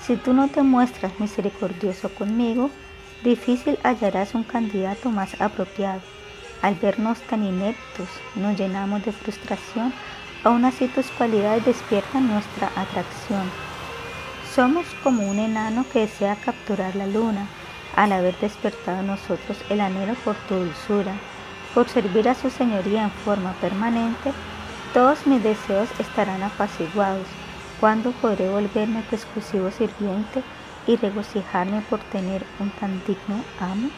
Si 0.06 0.18
tú 0.18 0.34
no 0.34 0.48
te 0.50 0.62
muestras 0.62 1.20
misericordioso 1.20 2.10
conmigo, 2.10 2.70
difícil 3.24 3.80
hallarás 3.82 4.36
un 4.36 4.44
candidato 4.44 5.10
más 5.10 5.42
apropiado. 5.42 6.00
Al 6.62 6.76
vernos 6.76 7.20
tan 7.22 7.44
ineptos, 7.44 8.08
nos 8.36 8.56
llenamos 8.56 9.04
de 9.04 9.12
frustración, 9.12 9.92
aún 10.44 10.64
así 10.64 10.88
tus 10.90 11.08
cualidades 11.08 11.66
despiertan 11.66 12.28
nuestra 12.28 12.68
atracción. 12.76 13.50
Somos 14.54 14.86
como 15.02 15.28
un 15.28 15.40
enano 15.40 15.84
que 15.92 16.02
desea 16.02 16.36
capturar 16.36 16.96
la 16.96 17.08
luna, 17.08 17.48
al 17.96 18.12
haber 18.12 18.38
despertado 18.38 19.00
en 19.00 19.08
nosotros 19.08 19.58
el 19.72 19.82
anhelo 19.82 20.14
por 20.24 20.36
tu 20.48 20.54
dulzura. 20.54 21.14
Por 21.74 21.90
servir 21.90 22.30
a 22.30 22.36
su 22.36 22.52
señoría 22.52 23.06
en 23.06 23.12
forma 23.12 23.54
permanente, 23.54 24.32
todos 24.94 25.26
mis 25.26 25.42
deseos 25.42 25.90
estarán 26.00 26.44
apaciguados 26.44 27.26
¿Cuándo 27.80 28.12
podré 28.14 28.50
volverme 28.50 29.04
tu 29.04 29.16
exclusivo 29.16 29.70
sirviente 29.70 30.44
y 30.88 30.96
regocijarme 30.96 31.82
por 31.90 32.00
tener 32.00 32.46
un 32.60 32.70
tan 32.70 33.04
digno 33.06 33.44
amo? 33.60 33.90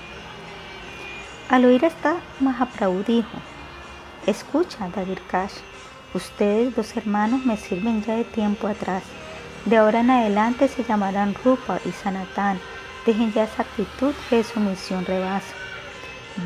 Al 1.50 1.66
oír 1.66 1.84
esta, 1.86 2.16
Mahaprabhu 2.40 3.04
dijo, 3.04 3.38
Escucha, 4.26 4.90
David 4.96 5.20
Kash, 5.30 5.54
ustedes 6.14 6.76
dos 6.76 6.98
hermanos 6.98 7.46
me 7.46 7.56
sirven 7.56 8.04
ya 8.04 8.16
de 8.16 8.26
tiempo 8.26 8.68
atrás. 8.68 9.04
De 9.66 9.78
ahora 9.78 10.00
en 10.00 10.10
adelante 10.10 10.68
se 10.68 10.84
llamarán 10.84 11.36
Rupa 11.44 11.80
y 11.86 11.92
Sanatán. 11.92 12.60
Dejen 13.06 13.32
ya 13.32 13.44
esa 13.44 13.62
actitud 13.62 14.14
que 14.30 14.44
su 14.44 14.60
misión 14.60 15.06
rebasa. 15.06 15.54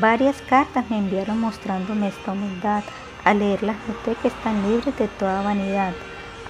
Varias 0.00 0.40
cartas 0.42 0.88
me 0.90 0.98
enviaron 0.98 1.40
mostrándome 1.40 2.08
esta 2.08 2.32
humildad. 2.32 2.84
Al 3.24 3.38
leerlas 3.38 3.76
noté 3.88 4.16
que 4.20 4.28
están 4.28 4.62
libres 4.68 4.96
de 4.96 5.08
toda 5.08 5.42
vanidad. 5.42 5.94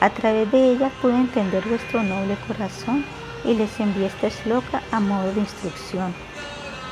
A 0.03 0.11
través 0.11 0.51
de 0.51 0.73
ella 0.73 0.91
pude 1.01 1.15
entender 1.15 1.65
vuestro 1.65 2.03
noble 2.03 2.37
corazón 2.49 3.05
y 3.45 3.55
les 3.55 3.79
envié 3.79 4.07
esta 4.07 4.27
esloca 4.27 4.83
a 4.91 4.99
modo 4.99 5.33
de 5.33 5.39
instrucción. 5.39 6.13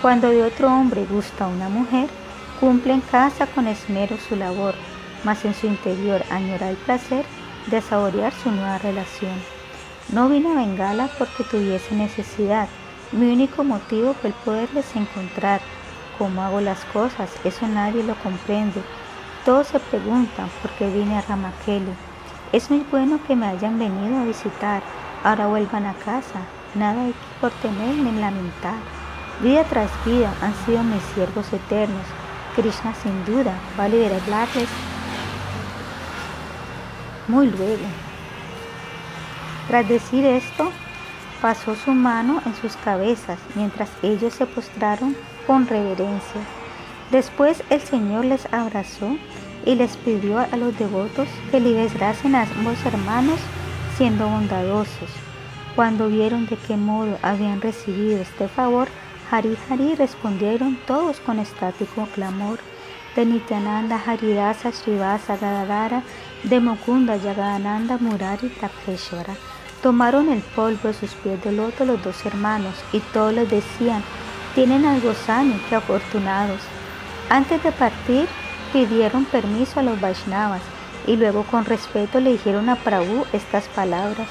Cuando 0.01 0.28
de 0.28 0.44
otro 0.44 0.69
hombre 0.69 1.05
gusta 1.07 1.49
una 1.49 1.69
mujer, 1.69 2.09
cumple 2.60 2.93
en 2.93 3.01
casa 3.01 3.49
con 3.49 3.67
esmero 3.67 4.17
su 4.17 4.37
labor, 4.37 4.76
mas 5.25 5.44
en 5.44 5.55
su 5.55 5.67
interior 5.67 6.23
añora 6.31 6.71
el 6.71 6.76
placer 6.76 7.25
de 7.67 7.83
saborear 7.83 8.33
su 8.33 8.53
nueva 8.53 8.78
relación. 8.78 9.35
No 10.10 10.28
vine 10.28 10.53
a 10.53 10.55
Bengala 10.55 11.10
porque 11.19 11.43
tuviese 11.43 11.97
necesidad, 11.97 12.69
mi 13.10 13.33
único 13.33 13.65
motivo 13.65 14.15
fue 14.15 14.31
el 14.31 14.37
poderles 14.44 14.94
encontrar. 14.94 15.60
¿Cómo 16.17 16.44
hago 16.44 16.60
las 16.60 16.85
cosas? 16.85 17.28
Eso 17.43 17.67
nadie 17.67 18.05
lo 18.05 18.15
comprende. 18.23 18.81
Todos 19.44 19.67
se 19.67 19.81
preguntan 19.81 20.49
por 20.62 20.71
qué 20.73 20.89
vine 20.89 21.19
a 21.19 21.23
Ramakeli 21.23 22.10
es 22.53 22.71
muy 22.71 22.85
bueno 22.91 23.21
que 23.27 23.37
me 23.37 23.47
hayan 23.47 23.79
venido 23.79 24.19
a 24.19 24.25
visitar. 24.25 24.83
Ahora 25.23 25.47
vuelvan 25.47 25.87
a 25.87 25.95
casa. 25.95 26.41
Nada 26.75 27.03
hay 27.03 27.15
por 27.41 27.51
temer 27.53 27.95
ni 27.95 28.13
lamentar. 28.21 28.79
Vida 29.41 29.65
tras 29.65 29.91
vida 30.05 30.33
han 30.43 30.55
sido 30.67 30.83
mis 30.83 31.03
siervos 31.15 31.53
eternos. 31.53 32.07
Krishna 32.57 32.93
sin 32.95 33.25
duda 33.25 33.55
va 33.79 33.85
a 33.85 33.89
liberarles 33.89 34.69
muy 37.29 37.47
luego. 37.49 37.87
Tras 39.69 39.89
decir 39.89 40.27
esto, 40.27 40.73
pasó 41.41 41.77
su 41.77 41.93
mano 41.93 42.43
en 42.45 42.55
sus 42.57 42.77
cabezas 42.77 43.39
mientras 43.55 43.89
ellos 44.03 44.35
se 44.35 44.47
postraron 44.47 45.17
con 45.47 45.69
reverencia. 45.69 46.41
Después 47.13 47.63
el 47.71 47.81
Señor 47.81 48.25
les 48.25 48.53
abrazó 48.53 49.17
y 49.65 49.75
les 49.75 49.97
pidió 49.97 50.39
a 50.39 50.57
los 50.57 50.76
devotos 50.78 51.28
que 51.51 51.60
liberasen 51.60 52.35
a 52.35 52.43
ambos 52.43 52.85
hermanos 52.85 53.41
siendo 53.97 54.28
bondadosos. 54.28 55.10
Cuando 55.76 56.09
vieron 56.09 56.47
de 56.47 56.57
qué 56.57 56.76
modo 56.76 57.19
habían 57.23 57.60
recibido 57.60 58.21
este 58.21 58.49
favor, 58.49 58.89
Hari 59.31 59.57
Hari 59.69 59.94
respondieron 59.94 60.78
todos 60.87 61.21
con 61.21 61.39
estático 61.39 62.09
clamor. 62.15 62.59
De 63.15 63.26
Nityananda, 63.26 64.01
Haridasa, 64.07 64.71
Srivasa, 64.73 65.37
Gadadara, 65.37 66.03
de 66.44 66.60
Mukunda, 66.60 67.17
Yagadananda, 67.17 67.99
Murari, 67.99 68.49
Takeshwara. 68.49 69.35
Tomaron 69.83 70.28
el 70.28 70.41
polvo 70.41 70.89
de 70.89 70.94
sus 70.94 71.10
pies 71.15 71.43
de 71.43 71.53
loto 71.53 71.85
los 71.85 72.03
dos 72.03 72.25
hermanos 72.25 72.75
y 72.93 73.01
todos 73.01 73.35
les 73.35 73.51
decían, 73.51 74.03
tienen 74.55 74.85
algo 74.85 75.12
sano, 75.15 75.55
que 75.69 75.76
afortunados. 75.76 76.60
Antes 77.28 77.62
de 77.62 77.73
partir, 77.73 78.26
pidieron 78.72 79.24
permiso 79.24 79.81
a 79.81 79.83
los 79.83 80.01
Vaishnavas 80.01 80.62
y 81.06 81.17
luego 81.17 81.44
con 81.44 81.65
respeto 81.65 82.20
le 82.20 82.33
dijeron 82.33 82.69
a 82.69 82.76
Prabhu 82.76 83.24
estas 83.33 83.69
palabras. 83.69 84.28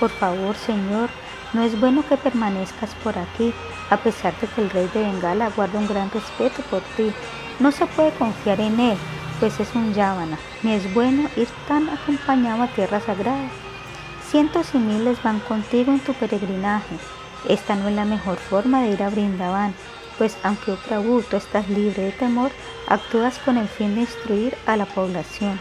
Por 0.00 0.10
favor, 0.10 0.56
Señor, 0.56 1.08
no 1.52 1.62
es 1.62 1.78
bueno 1.80 2.04
que 2.06 2.16
permanezcas 2.16 2.94
por 3.02 3.18
aquí, 3.18 3.52
a 3.90 3.96
pesar 3.96 4.38
de 4.40 4.46
que 4.46 4.60
el 4.62 4.70
rey 4.70 4.90
de 4.92 5.02
Bengala 5.02 5.50
guarda 5.56 5.78
un 5.78 5.88
gran 5.88 6.10
respeto 6.10 6.62
por 6.70 6.80
ti. 6.96 7.12
No 7.58 7.72
se 7.72 7.86
puede 7.86 8.10
confiar 8.12 8.60
en 8.60 8.78
él, 8.78 8.98
pues 9.40 9.58
es 9.60 9.74
un 9.74 9.94
yávana, 9.94 10.38
ni 10.62 10.72
es 10.72 10.92
bueno 10.94 11.28
ir 11.36 11.48
tan 11.66 11.88
acompañado 11.88 12.62
a 12.62 12.68
tierra 12.68 13.00
sagrada. 13.00 13.48
Cientos 14.28 14.74
y 14.74 14.78
miles 14.78 15.22
van 15.22 15.40
contigo 15.40 15.90
en 15.90 16.00
tu 16.00 16.12
peregrinaje. 16.12 16.96
Esta 17.48 17.76
no 17.76 17.88
es 17.88 17.94
la 17.94 18.04
mejor 18.04 18.36
forma 18.36 18.82
de 18.82 18.90
ir 18.90 19.02
a 19.02 19.10
Brindavan, 19.10 19.74
pues 20.18 20.36
aunque 20.42 20.74
Prabhu 20.86 21.22
tú 21.22 21.36
estás 21.36 21.68
libre 21.68 22.02
de 22.02 22.12
temor, 22.12 22.50
actúas 22.88 23.38
con 23.38 23.56
el 23.56 23.68
fin 23.68 23.94
de 23.94 24.00
instruir 24.02 24.56
a 24.66 24.76
la 24.76 24.86
población. 24.86 25.60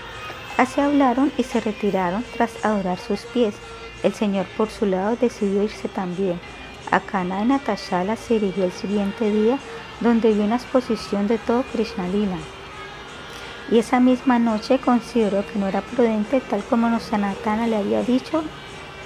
Así 0.58 0.81
hablaron 0.81 1.31
y 1.38 1.43
se 1.43 1.60
retiraron 1.60 2.24
tras 2.33 2.65
adorar 2.65 2.97
sus 2.97 3.22
pies. 3.22 3.53
El 4.01 4.13
señor 4.13 4.45
por 4.58 4.69
su 4.69 4.85
lado 4.85 5.15
decidió 5.15 5.63
irse 5.63 5.88
también. 5.88 6.40
A 6.90 6.99
Cana 6.99 7.40
de 7.40 7.45
Natashala 7.45 8.15
se 8.15 8.40
dirigió 8.40 8.65
el 8.65 8.72
siguiente 8.72 9.29
día, 9.29 9.60
donde 9.99 10.33
vio 10.33 10.45
una 10.45 10.56
exposición 10.56 11.27
de 11.27 11.38
todo 11.38 11.63
Krishna 11.74 12.08
Lila. 12.08 12.38
Y 13.69 13.79
esa 13.79 13.99
misma 13.99 14.40
noche 14.40 14.79
consideró 14.79 15.45
que 15.45 15.60
no 15.60 15.67
era 15.67 15.81
prudente, 15.81 16.40
tal 16.40 16.63
como 16.63 16.99
Sanatana 16.99 17.67
le 17.67 17.76
había 17.76 18.01
dicho, 18.01 18.43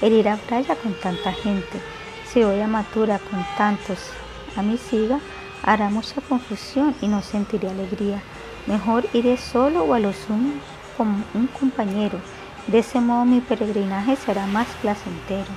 el 0.02 0.14
ir 0.14 0.30
a 0.30 0.38
playa 0.38 0.76
con 0.76 0.94
tanta 0.94 1.34
gente. 1.34 1.82
Si 2.26 2.44
voy 2.44 2.60
a 2.62 2.68
Matura 2.68 3.20
con 3.20 3.44
tantos 3.58 4.12
a 4.56 4.62
mi 4.62 4.78
siga, 4.78 5.20
hará 5.64 5.90
mucha 5.90 6.22
confusión 6.22 6.96
y 7.02 7.08
no 7.08 7.22
sentiré 7.22 7.70
alegría. 7.70 8.22
Mejor 8.68 9.06
iré 9.14 9.38
solo 9.38 9.84
o 9.84 9.94
a 9.94 10.00
lo 10.00 10.14
sumo 10.14 10.54
con 10.98 11.24
un 11.34 11.48
compañero. 11.48 12.20
De 12.68 12.80
ese 12.80 13.00
modo 13.00 13.26
mi 13.26 13.42
peregrinaje 13.42 14.16
será 14.16 14.46
más 14.46 14.68
placentero. 14.82 15.52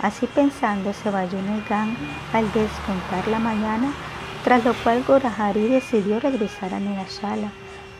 Así 0.00 0.26
pensando 0.26 0.92
se 0.92 1.10
vayó 1.10 1.38
gang 1.68 1.94
al 2.32 2.50
descontar 2.52 3.26
la 3.28 3.38
mañana, 3.38 3.92
tras 4.44 4.64
lo 4.64 4.72
cual 4.74 5.02
Gorahari 5.06 5.68
decidió 5.68 6.20
regresar 6.20 6.72
a 6.72 6.80
Nirashala. 6.80 7.50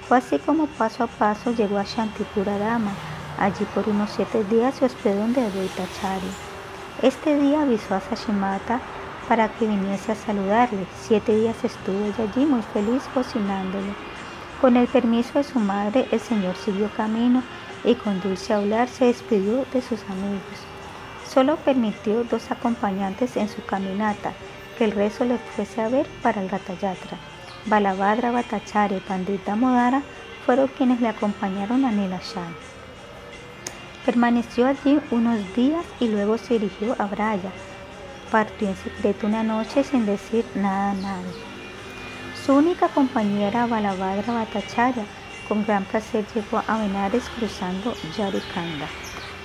Fue 0.07 0.19
así 0.19 0.39
como 0.39 0.67
paso 0.67 1.05
a 1.05 1.07
paso 1.07 1.53
llegó 1.53 1.77
a 1.77 1.85
Shantipura 1.85 2.57
Dama. 2.59 2.93
Allí 3.39 3.65
por 3.75 3.89
unos 3.89 4.11
siete 4.11 4.43
días 4.45 4.77
se 4.77 4.87
hospedó 4.87 5.25
en 5.25 5.35
Chari. 5.35 6.31
Este 7.03 7.39
día 7.39 7.63
avisó 7.63 7.95
a 7.95 8.01
Sashimata 8.01 8.81
para 9.29 9.49
que 9.49 9.67
viniese 9.67 10.13
a 10.13 10.15
saludarle. 10.15 10.87
Siete 11.03 11.37
días 11.37 11.63
estuvo 11.63 12.07
allí 12.19 12.47
muy 12.47 12.63
feliz 12.63 13.03
cocinándole. 13.13 13.93
Con 14.61 14.77
el 14.77 14.89
permiso 14.89 15.39
de 15.39 15.45
su 15.45 15.61
madre, 15.61 16.09
el 16.11 16.19
Señor 16.19 16.57
siguió 16.57 16.91
camino 16.97 17.43
y 17.85 17.95
con 17.95 18.21
dulce 18.21 18.55
hablar 18.55 18.89
se 18.89 19.05
despidió 19.05 19.65
de 19.73 19.83
sus 19.83 20.03
amigos. 20.09 20.59
Solo 21.29 21.57
permitió 21.57 22.25
dos 22.25 22.51
acompañantes 22.51 23.37
en 23.37 23.49
su 23.49 23.63
caminata, 23.65 24.33
que 24.77 24.87
el 24.87 24.93
resto 24.93 25.25
le 25.25 25.37
fuese 25.39 25.83
a 25.83 25.89
ver 25.89 26.07
para 26.23 26.43
el 26.43 26.49
Ratayatra. 26.49 27.19
Balabhadra 27.67 28.31
Bhattacharya 28.31 28.97
y 28.97 29.01
Pandita 29.01 29.55
Modara 29.55 30.03
fueron 30.47 30.69
quienes 30.69 31.01
le 31.01 31.09
acompañaron 31.09 31.85
a 31.85 31.93
Nilashal. 31.93 32.55
Permaneció 34.07 34.67
allí 34.67 34.99
unos 35.11 35.55
días 35.55 35.85
y 36.01 36.09
luego 36.09 36.39
se 36.39 36.55
dirigió 36.55 36.97
a 36.99 37.05
Braya. 37.05 37.53
Partió 38.31 38.69
en 38.69 38.77
secreto 38.77 39.27
una 39.27 39.43
noche 39.43 39.83
sin 39.83 40.05
decir 40.05 40.45
nada 40.55 40.91
a 40.91 40.95
nadie. 40.95 41.33
Su 42.45 42.53
única 42.55 42.89
compañera 42.89 43.67
Balabhadra 43.67 44.35
Bhattacharya 44.35 45.05
con 45.49 45.65
gran 45.65 45.85
placer 45.85 46.27
llegó 46.35 46.63
a 46.67 46.79
Benares 46.79 47.25
cruzando 47.39 47.95
Yarikanda. 48.17 48.87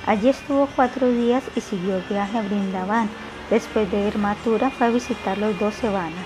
Allí 0.05 0.27
estuvo 0.27 0.67
cuatro 0.75 1.09
días 1.09 1.43
y 1.55 1.61
siguió 1.61 1.95
el 1.95 2.03
viaje 2.03 2.37
a 2.37 2.41
Brindavan. 2.41 3.09
Después 3.49 3.89
de 3.89 4.03
ver 4.03 4.17
Mathura 4.17 4.69
fue 4.69 4.87
a 4.87 4.89
visitar 4.89 5.37
los 5.37 5.57
doce 5.59 5.87
vanas. 5.87 6.25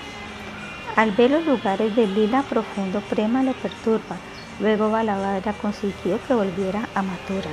Al 0.96 1.12
ver 1.12 1.30
los 1.30 1.46
lugares 1.46 1.94
de 1.94 2.08
lila 2.08 2.42
profundo 2.42 3.00
prema 3.02 3.44
le 3.44 3.54
perturba. 3.54 4.16
Luego 4.58 4.90
Balabhadra 4.90 5.52
consiguió 5.52 6.20
que 6.26 6.34
volviera 6.34 6.88
a 6.96 7.02
Mathura. 7.02 7.50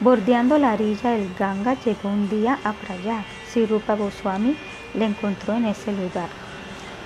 Bordeando 0.00 0.58
la 0.58 0.74
orilla 0.74 1.12
del 1.12 1.32
Ganga 1.34 1.74
llegó 1.82 2.10
un 2.10 2.28
día 2.28 2.58
a 2.62 2.74
Prayag. 2.74 3.24
Sirupa 3.54 3.94
Goswami 3.94 4.56
le 4.94 5.04
encontró 5.06 5.54
en 5.54 5.66
ese 5.66 5.92
lugar. 5.92 6.28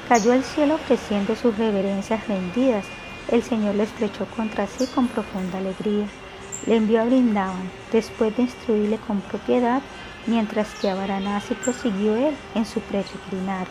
Cayó 0.09 0.33
al 0.33 0.43
cielo 0.43 0.77
ofreciendo 0.77 1.37
sus 1.37 1.57
reverencias 1.59 2.27
rendidas. 2.27 2.87
El 3.29 3.43
Señor 3.43 3.75
le 3.75 3.83
estrechó 3.83 4.25
contra 4.35 4.67
sí 4.67 4.87
con 4.95 5.09
profunda 5.09 5.59
alegría. 5.59 6.07
Le 6.67 6.77
envió 6.77 7.03
a 7.03 7.05
Brindavan, 7.05 7.71
después 7.93 8.35
de 8.37 8.45
instruirle 8.45 8.97
con 9.07 9.21
propiedad, 9.21 9.83
mientras 10.27 10.75
que 10.77 10.89
a 10.89 10.95
Varanasi 10.95 11.55
prosiguió 11.55 12.17
él 12.17 12.35
en 12.55 12.65
su 12.65 12.81
peregrinar. 12.81 13.67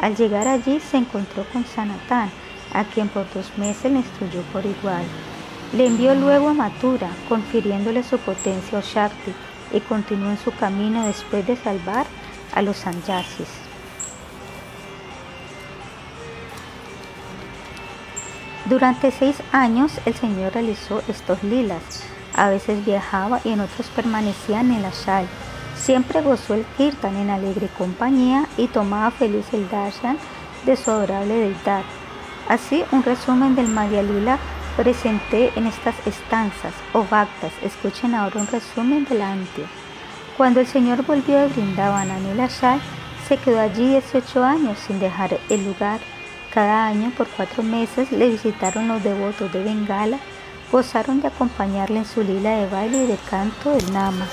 Al 0.00 0.16
llegar 0.16 0.48
allí 0.48 0.80
se 0.80 0.96
encontró 0.96 1.44
con 1.52 1.64
Sanatán, 1.64 2.30
a 2.74 2.84
quien 2.84 3.08
por 3.08 3.32
dos 3.32 3.56
meses 3.56 3.92
le 3.92 3.98
instruyó 3.98 4.42
por 4.52 4.66
igual. 4.66 5.04
Le 5.72 5.86
envió 5.86 6.14
luego 6.14 6.48
a 6.48 6.54
Mathura, 6.54 7.10
confiriéndole 7.28 8.02
su 8.02 8.18
potencia 8.18 8.78
o 8.78 8.82
Shakti, 8.82 9.32
y 9.72 9.80
continuó 9.80 10.30
en 10.30 10.38
su 10.38 10.52
camino 10.52 11.06
después 11.06 11.46
de 11.46 11.56
salvar 11.56 12.06
a 12.54 12.62
los 12.62 12.76
sanyasis. 12.76 13.48
Durante 18.68 19.10
seis 19.10 19.36
años 19.50 19.92
el 20.04 20.14
Señor 20.14 20.52
realizó 20.52 21.02
estos 21.08 21.42
lilas. 21.42 22.02
A 22.34 22.50
veces 22.50 22.84
viajaba 22.84 23.40
y 23.42 23.50
en 23.50 23.60
otros 23.60 23.86
permanecía 23.88 24.60
en 24.60 24.72
el 24.72 24.84
ashal. 24.84 25.26
Siempre 25.74 26.20
gozó 26.20 26.54
el 26.54 26.66
kirtan 26.76 27.16
en 27.16 27.30
alegre 27.30 27.68
compañía 27.78 28.46
y 28.58 28.66
tomaba 28.66 29.10
feliz 29.10 29.46
el 29.52 29.70
darshan 29.70 30.18
de 30.66 30.76
su 30.76 30.90
adorable 30.90 31.34
deidad. 31.34 31.82
Así, 32.48 32.84
un 32.92 33.02
resumen 33.02 33.54
del 33.54 33.68
Madhya 33.68 34.02
Lila 34.02 34.38
presenté 34.78 35.50
en 35.56 35.66
estas 35.66 35.96
estanzas 36.06 36.72
o 36.92 37.02
bhaktas. 37.02 37.52
Escuchen 37.62 38.14
ahora 38.14 38.40
un 38.40 38.46
resumen 38.46 39.04
del 39.06 39.22
Antio. 39.22 39.64
Cuando 40.36 40.60
el 40.60 40.68
Señor 40.68 41.04
volvió 41.04 41.36
de 41.36 41.48
Brindavan 41.48 42.12
a 42.12 42.18
Nilashal, 42.20 42.80
se 43.28 43.38
quedó 43.38 43.58
allí 43.58 43.88
18 43.88 44.44
años 44.44 44.78
sin 44.86 45.00
dejar 45.00 45.36
el 45.48 45.64
lugar. 45.64 45.98
Cada 46.54 46.86
año, 46.86 47.10
por 47.16 47.26
cuatro 47.26 47.64
meses, 47.64 48.12
le 48.12 48.30
visitaron 48.30 48.86
los 48.86 49.02
devotos 49.02 49.52
de 49.52 49.64
Bengala, 49.64 50.20
gozaron 50.70 51.20
de 51.22 51.26
acompañarle 51.26 51.98
en 51.98 52.06
su 52.06 52.22
lila 52.22 52.52
de 52.52 52.68
baile 52.68 53.02
y 53.02 53.06
de 53.08 53.18
canto 53.28 53.70
del 53.70 53.92
Nama. 53.92 54.28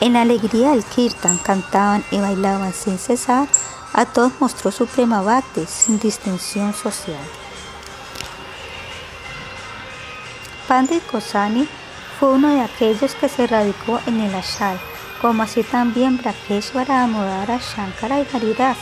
En 0.00 0.16
alegría 0.16 0.72
del 0.72 0.84
Kirtan 0.84 1.38
cantaban 1.38 2.04
y 2.10 2.18
bailaban 2.18 2.72
sin 2.72 2.98
cesar, 2.98 3.46
a 3.92 4.04
todos 4.04 4.32
mostró 4.40 4.72
suprema 4.72 5.22
bhakti 5.22 5.64
sin 5.64 6.00
distinción 6.00 6.74
social. 6.74 7.45
Pandit 10.68 11.04
Kosani 11.06 11.68
fue 12.18 12.32
uno 12.32 12.48
de 12.52 12.60
aquellos 12.60 13.14
que 13.14 13.28
se 13.28 13.46
radicó 13.46 14.00
en 14.06 14.20
el 14.20 14.34
Ashal, 14.34 14.78
como 15.22 15.44
así 15.44 15.62
también 15.62 16.18
Brakeshwara 16.18 17.04
Amodara 17.04 17.58
Shankara 17.58 18.20
y 18.20 18.26
Haridas, 18.34 18.76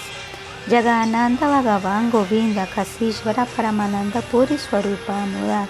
Yagananda 0.67 1.47
Bhagavan 1.47 2.11
Govinda 2.11 2.67
Kasishvara 2.67 3.45
Paramananda 3.45 4.23
Puri 4.23 4.57
Swarupa 4.57 5.25
Amodar, 5.25 5.69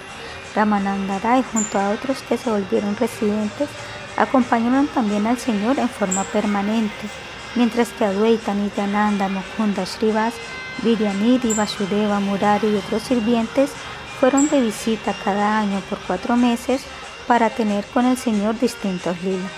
Ramananda 0.55 1.19
Rai 1.19 1.43
junto 1.53 1.81
a 1.81 1.91
otros 1.91 2.23
que 2.23 2.37
se 2.37 2.49
volvieron 2.49 2.97
residentes 2.97 3.69
acompañaron 4.17 4.87
también 4.87 5.27
al 5.27 5.39
Señor 5.39 5.81
en 5.81 5.89
forma 5.89 6.23
permanente, 6.23 7.09
mientras 7.57 7.89
que 7.89 8.05
Advaita 8.05 8.55
Nityananda 8.55 9.29
Mukunda 9.29 9.85
Srivas, 9.85 10.35
Vidyanidhi 10.83 11.55
Vasudeva 11.55 12.21
Murari 12.21 12.69
y 12.69 12.77
otros 12.77 13.03
sirvientes 13.03 13.73
fueron 14.21 14.49
de 14.49 14.61
visita 14.61 15.15
cada 15.25 15.59
año 15.59 15.81
por 15.89 15.99
cuatro 16.01 16.37
meses 16.37 16.83
para 17.27 17.51
tener 17.51 17.85
con 17.87 18.07
el 18.07 18.17
Señor 18.17 18.59
distintos 18.59 19.21
lilas. 19.23 19.51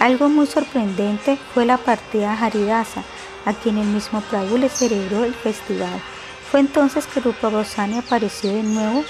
Algo 0.00 0.28
muy 0.28 0.46
sorprendente 0.46 1.38
fue 1.54 1.64
la 1.64 1.78
partida 1.78 2.32
de 2.32 2.44
Haridasa, 2.44 3.02
a 3.44 3.52
quien 3.54 3.78
el 3.78 3.86
mismo 3.86 4.20
Prabhu 4.20 4.58
le 4.58 4.68
celebró 4.68 5.24
el 5.24 5.34
festival. 5.34 6.00
Fue 6.50 6.60
entonces 6.60 7.06
que 7.06 7.20
Rupa 7.20 7.48
Goswami 7.48 7.98
apareció 7.98 8.52
de 8.52 8.62
nuevo 8.62 9.04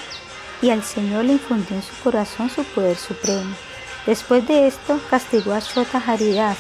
y 0.63 0.71
al 0.71 0.83
Señor 0.83 1.25
le 1.25 1.35
infundió 1.35 1.77
en 1.77 1.83
su 1.83 1.95
corazón 2.03 2.51
su 2.51 2.65
poder 2.65 2.97
supremo. 2.97 3.55
Después 4.07 4.47
de 4.47 4.69
esto, 4.69 5.01
castigó 5.11 5.53
a 5.53 5.59
Shota 5.59 6.03
Haridas. 6.07 6.59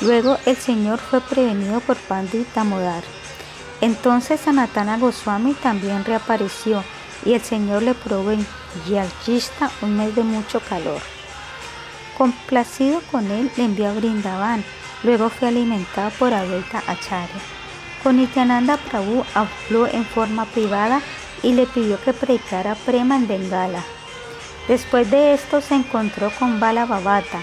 Luego 0.00 0.36
el 0.46 0.56
Señor 0.56 0.98
fue 0.98 1.20
prevenido 1.20 1.80
por 1.80 1.96
Pandit 1.96 2.46
Damodar. 2.54 3.02
Entonces 3.80 4.40
Sanatana 4.40 4.98
Goswami 4.98 5.54
también 5.54 6.04
reapareció 6.04 6.84
y 7.24 7.34
el 7.34 7.40
Señor 7.42 7.82
le 7.82 7.94
probó 7.94 8.32
en 8.32 8.46
Yalchista 8.88 9.70
un 9.82 9.96
mes 9.96 10.14
de 10.14 10.22
mucho 10.22 10.60
calor. 10.60 11.00
Complacido 12.16 13.00
con 13.10 13.30
él, 13.30 13.50
le 13.56 13.64
envió 13.64 13.88
a 13.88 13.92
Brindavan, 13.94 14.64
luego 15.02 15.30
fue 15.30 15.48
alimentado 15.48 16.10
por 16.18 16.32
Advaita 16.32 16.82
Acharya. 16.86 17.40
Con 18.02 18.16
Nityananda 18.16 18.76
Prabhu 18.76 19.24
habló 19.34 19.86
en 19.86 20.04
forma 20.04 20.44
privada 20.46 21.00
y 21.42 21.52
le 21.52 21.66
pidió 21.66 22.00
que 22.02 22.12
predicara 22.12 22.74
prema 22.74 23.16
en 23.16 23.28
Bengala. 23.28 23.82
Después 24.68 25.10
de 25.10 25.34
esto 25.34 25.60
se 25.60 25.74
encontró 25.74 26.30
con 26.38 26.60
Bala 26.60 26.86
Babata, 26.86 27.42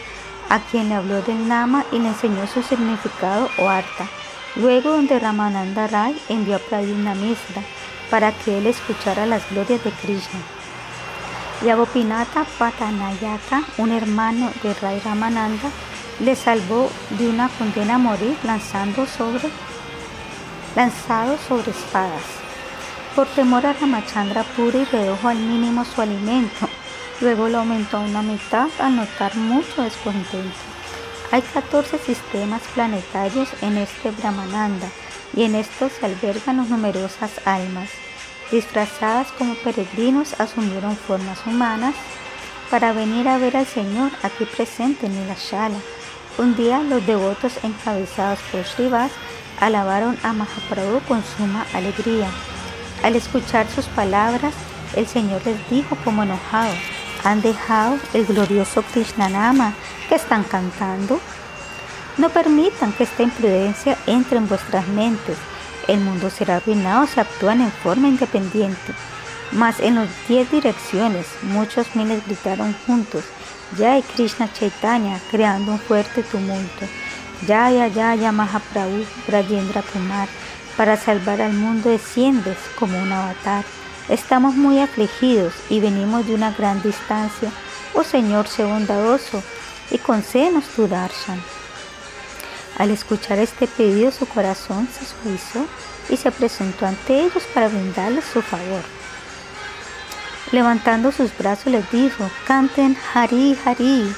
a 0.50 0.60
quien 0.60 0.90
le 0.90 0.96
habló 0.96 1.22
del 1.22 1.48
Nama 1.48 1.86
y 1.92 2.00
le 2.00 2.10
enseñó 2.10 2.48
su 2.48 2.64
significado 2.64 3.50
o 3.58 3.70
arta. 3.70 4.08
Luego 4.56 4.92
donde 4.92 5.20
Ramananda 5.20 5.88
Rai 5.88 6.20
envió 6.28 6.56
a 6.56 6.60
Pradyumna 6.60 7.14
Misra, 7.16 7.62
para 8.10 8.32
que 8.32 8.58
él 8.58 8.68
escuchara 8.68 9.26
las 9.26 9.50
glorias 9.50 9.84
de 9.84 9.92
Krishna. 9.92 10.40
Y 11.64 11.70
a 11.70 11.76
Gopinata 11.76 12.46
Patanayaka, 12.58 13.64
un 13.78 13.92
hermano 13.92 14.52
de 14.64 14.74
Rai 14.76 15.00
Ramananda, 15.00 15.70
le 16.20 16.36
salvó 16.36 16.90
de 17.12 17.28
una 17.30 17.50
condena 17.50 17.96
a 17.96 17.98
morir 17.98 18.38
lanzando 18.44 19.06
sobre, 19.06 19.50
lanzado 20.76 21.38
sobre 21.48 21.72
espadas. 21.72 22.24
Por 23.16 23.28
temor 23.28 23.66
a 23.66 23.74
Ramachandra 23.74 24.44
Puri 24.44 24.86
redujo 24.86 25.28
al 25.28 25.38
mínimo 25.38 25.84
su 25.84 26.02
alimento, 26.02 26.70
luego 27.22 27.50
lo 27.50 27.60
aumentó 27.60 27.98
a 27.98 28.02
una 28.02 28.22
mitad 28.22 28.70
al 28.80 28.96
notar 28.96 29.36
mucho 29.36 29.82
descontento. 29.84 30.58
Hay 31.32 31.42
14 31.42 31.98
sistemas 32.00 32.62
planetarios 32.74 33.50
en 33.62 33.78
este 33.78 34.12
Brahmananda 34.12 34.88
y 35.40 35.44
en 35.44 35.56
estos 35.56 35.94
se 35.94 36.06
albergan 36.06 36.58
numerosas 36.70 37.32
almas. 37.46 37.90
Disfrazadas 38.52 39.32
como 39.38 39.54
peregrinos 39.56 40.38
asumieron 40.38 40.98
formas 40.98 41.40
humanas 41.46 41.96
para 42.70 42.92
venir 42.92 43.26
a 43.30 43.38
ver 43.38 43.56
al 43.56 43.66
Señor 43.66 44.12
aquí 44.22 44.44
presente 44.44 45.06
en 45.06 45.16
el 45.16 45.32
Ashala. 45.32 45.78
Un 46.38 46.58
día 46.58 46.84
los 46.84 47.08
devotos 47.08 47.54
encabezados 47.64 48.40
por 48.52 48.66
Srivas 48.66 49.12
alabaron 49.62 50.18
a 50.24 50.34
Mahaprabhu 50.34 51.00
con 51.08 51.24
suma 51.24 51.66
alegría. 51.74 52.30
Al 53.02 53.16
escuchar 53.16 53.66
sus 53.70 53.86
palabras, 53.86 54.54
el 54.98 55.08
Señor 55.08 55.42
les 55.46 55.70
dijo 55.70 55.96
como 56.04 56.24
enojado, 56.24 56.74
¿han 57.24 57.42
dejado 57.42 57.98
el 58.14 58.26
glorioso 58.26 58.82
Krishnanama 58.82 59.74
que 60.10 60.16
están 60.16 60.44
cantando? 60.44 61.22
No 62.20 62.30
permitan 62.30 62.92
que 62.92 63.06
esta 63.06 63.24
imprudencia 63.24 63.98
entre 64.06 64.40
en 64.40 64.50
vuestras 64.50 64.86
mentes. 64.90 65.38
El 65.88 66.02
mundo 66.02 66.30
será 66.30 66.58
arruinado 66.58 67.08
si 67.08 67.18
actúan 67.18 67.62
en 67.62 67.72
forma 67.72 68.10
independiente. 68.10 68.94
Mas 69.54 69.80
en 69.80 69.96
las 69.96 70.10
diez 70.28 70.52
direcciones 70.52 71.26
muchos 71.44 71.96
miles 71.96 72.22
gritaron 72.28 72.76
juntos, 72.86 73.24
Ya 73.78 73.98
y 73.98 74.02
Krishna 74.02 74.52
Chaitanya, 74.52 75.18
creando 75.32 75.72
un 75.72 75.80
fuerte 75.80 76.22
tumulto. 76.24 76.86
Ya, 77.48 77.72
ya, 77.72 77.88
ya, 77.88 78.16
ya 78.16 78.34
Mahaprabhu, 78.34 79.06
Brajendra 79.26 79.82
Kumar, 79.82 80.28
para 80.76 80.98
salvar 80.98 81.42
al 81.42 81.54
mundo 81.54 81.90
desciendes 81.90 82.58
como 82.78 83.02
un 83.02 83.14
avatar. 83.14 83.64
Estamos 84.10 84.56
muy 84.56 84.80
afligidos 84.80 85.54
y 85.70 85.80
venimos 85.80 86.28
de 86.28 86.36
una 86.36 86.52
gran 86.52 86.82
distancia. 86.82 87.50
Oh 87.94 88.04
Señor, 88.04 88.50
sé 88.50 88.66
bondadoso 88.66 89.42
y 89.90 90.00
concédenos 90.00 90.66
tu 90.76 90.86
darshan. 90.86 91.40
Al 92.80 92.92
escuchar 92.92 93.40
este 93.40 93.68
pedido, 93.68 94.10
su 94.10 94.26
corazón 94.26 94.88
se 94.88 95.06
suavizó 95.06 95.68
y 96.10 96.16
se 96.16 96.32
presentó 96.32 96.88
ante 96.88 97.20
ellos 97.20 97.44
para 97.54 97.68
brindarles 97.68 98.24
su 98.24 98.42
favor. 98.42 98.82
Levantando 100.52 101.12
sus 101.12 101.38
brazos 101.38 101.74
les 101.74 101.92
dijo, 101.92 102.28
canten 102.48 102.98
Hari 103.14 103.56
Hari. 103.66 104.16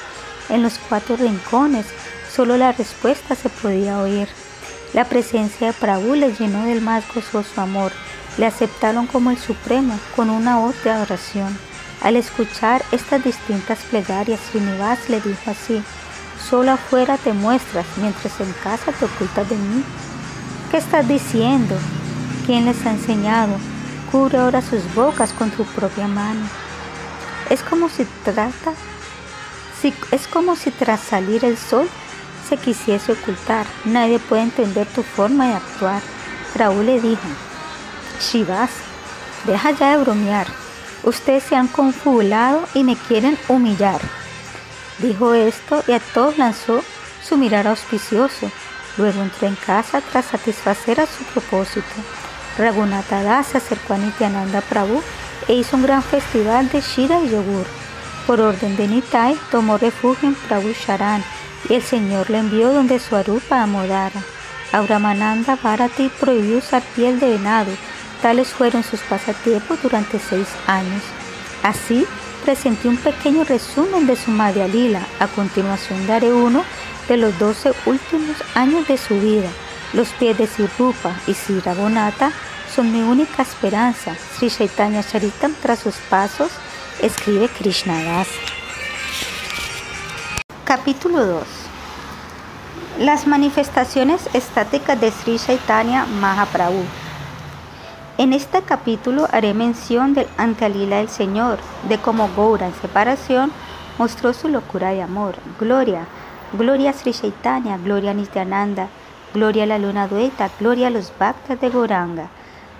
En 0.48 0.62
los 0.62 0.78
cuatro 0.88 1.16
rincones 1.16 1.86
solo 2.34 2.56
la 2.56 2.70
respuesta 2.72 3.34
se 3.34 3.48
podía 3.48 3.98
oír. 3.98 4.28
La 4.94 5.06
presencia 5.06 5.66
de 5.66 5.72
Prabhu 5.72 6.14
les 6.14 6.38
llenó 6.38 6.64
del 6.64 6.80
más 6.80 7.04
gozoso 7.12 7.60
amor. 7.60 7.90
Le 8.38 8.46
aceptaron 8.46 9.08
como 9.08 9.32
el 9.32 9.38
Supremo 9.38 9.98
con 10.14 10.30
una 10.30 10.58
voz 10.58 10.74
de 10.84 10.90
adoración. 10.90 11.58
Al 12.00 12.16
escuchar 12.16 12.84
estas 12.92 13.24
distintas 13.24 13.80
plegarias, 13.90 14.40
Srinivas 14.50 15.08
le 15.08 15.20
dijo 15.20 15.50
así, 15.50 15.82
solo 16.48 16.72
afuera 16.72 17.16
te 17.16 17.32
muestras, 17.32 17.86
mientras 17.96 18.40
en 18.40 18.52
casa 18.62 18.92
te 18.92 19.04
ocultas 19.04 19.48
de 19.48 19.56
mí. 19.56 19.82
¿Qué 20.70 20.78
estás 20.78 21.06
diciendo? 21.06 21.76
¿Quién 22.46 22.64
les 22.64 22.84
ha 22.86 22.90
enseñado? 22.90 23.56
Cubre 24.10 24.38
ahora 24.38 24.62
sus 24.62 24.82
bocas 24.94 25.32
con 25.32 25.50
tu 25.50 25.64
propia 25.64 26.08
mano. 26.08 26.46
Es 27.50 27.62
como 27.62 27.88
si 27.88 28.04
trata, 28.24 28.72
si, 29.80 29.94
es 30.10 30.26
como 30.26 30.56
si 30.56 30.70
tras 30.70 31.00
salir 31.00 31.44
el 31.44 31.56
sol 31.56 31.88
se 32.48 32.56
quisiese 32.56 33.12
ocultar. 33.12 33.66
Nadie 33.84 34.18
puede 34.18 34.42
entender 34.42 34.86
tu 34.86 35.02
forma 35.02 35.48
de 35.48 35.54
actuar. 35.54 36.02
Raúl 36.54 36.86
le 36.86 37.00
dijo, 37.00 37.28
Shivas, 38.20 38.70
deja 39.46 39.70
ya 39.72 39.96
de 39.96 40.02
bromear. 40.02 40.46
Ustedes 41.02 41.42
se 41.44 41.56
han 41.56 41.68
confabulado 41.68 42.66
y 42.74 42.84
me 42.84 42.96
quieren 42.96 43.38
humillar. 43.48 44.00
Dijo 44.98 45.34
esto 45.34 45.82
y 45.86 45.92
a 45.92 46.00
todos 46.00 46.38
lanzó 46.38 46.82
su 47.22 47.36
mirar 47.36 47.66
auspicioso. 47.66 48.50
Luego 48.96 49.22
entró 49.22 49.48
en 49.48 49.56
casa 49.56 50.00
tras 50.00 50.26
satisfacer 50.26 51.00
a 51.00 51.06
su 51.06 51.24
propósito. 51.24 51.86
Raghunatha 52.58 53.42
se 53.42 53.58
acercó 53.58 53.94
a 53.94 53.98
Nityananda 53.98 54.60
Prabhu 54.60 55.02
e 55.48 55.54
hizo 55.54 55.76
un 55.76 55.82
gran 55.82 56.02
festival 56.02 56.68
de 56.68 56.80
Shira 56.80 57.20
y 57.20 57.30
yogur. 57.30 57.66
Por 58.26 58.40
orden 58.40 58.76
de 58.76 58.86
Nitai, 58.86 59.36
tomó 59.50 59.78
refugio 59.78 60.28
en 60.28 60.34
Prabhu 60.34 60.72
Sharan 60.72 61.24
y 61.68 61.74
el 61.74 61.82
Señor 61.82 62.30
le 62.30 62.38
envió 62.38 62.72
donde 62.72 62.98
su 62.98 63.16
arupa 63.16 63.62
Amodara. 63.62 64.20
Abramananda 64.72 65.58
Bharati 65.62 66.10
prohibió 66.20 66.58
usar 66.58 66.82
piel 66.94 67.18
de 67.18 67.30
venado. 67.30 67.72
Tales 68.20 68.48
fueron 68.48 68.82
sus 68.82 69.00
pasatiempos 69.00 69.82
durante 69.82 70.18
seis 70.18 70.48
años. 70.66 71.02
Así, 71.62 72.06
presenté 72.44 72.88
un 72.88 72.96
pequeño 72.96 73.44
resumen 73.44 74.06
de 74.06 74.16
su 74.16 74.30
Madhya 74.30 74.68
Lila. 74.68 75.06
A 75.20 75.28
continuación 75.28 76.06
daré 76.06 76.32
uno 76.32 76.64
de 77.08 77.16
los 77.16 77.38
doce 77.38 77.72
últimos 77.86 78.36
años 78.54 78.86
de 78.88 78.98
su 78.98 79.18
vida. 79.18 79.48
Los 79.92 80.08
pies 80.10 80.36
de 80.38 80.46
Sirupa 80.46 81.14
y 81.26 81.34
Sirabonata 81.34 82.32
son 82.74 82.92
mi 82.92 83.00
única 83.00 83.42
esperanza. 83.42 84.14
Sri 84.36 84.50
Chaitanya 84.50 85.02
Charitam, 85.02 85.54
tras 85.60 85.80
sus 85.80 85.96
pasos, 86.10 86.50
escribe 87.00 87.48
Das. 87.86 88.28
Capítulo 90.64 91.24
2 91.26 91.44
Las 93.00 93.26
manifestaciones 93.26 94.28
estáticas 94.32 95.00
de 95.00 95.10
Sri 95.10 95.38
Chaitanya 95.38 96.06
Mahaprabhu. 96.06 97.01
En 98.18 98.32
este 98.32 98.62
capítulo 98.62 99.26
haré 99.32 99.54
mención 99.54 100.14
del 100.14 100.26
antealila 100.36 100.98
del 100.98 101.08
Señor, 101.08 101.58
de 101.88 101.98
cómo 101.98 102.28
Goura 102.36 102.66
en 102.66 102.74
separación 102.74 103.52
mostró 103.98 104.32
su 104.32 104.48
locura 104.48 104.90
de 104.90 105.02
amor. 105.02 105.36
Gloria, 105.58 106.06
gloria 106.52 106.92
Sri 106.92 107.12
Chaitanya, 107.12 107.78
gloria 107.78 108.14
Nityananda 108.14 108.88
Gloria 109.34 109.62
a 109.62 109.66
la 109.66 109.78
luna 109.78 110.08
dueta, 110.08 110.50
gloria 110.60 110.88
a 110.88 110.90
los 110.90 111.10
bhaktas 111.18 111.58
de 111.58 111.70
Goranga. 111.70 112.28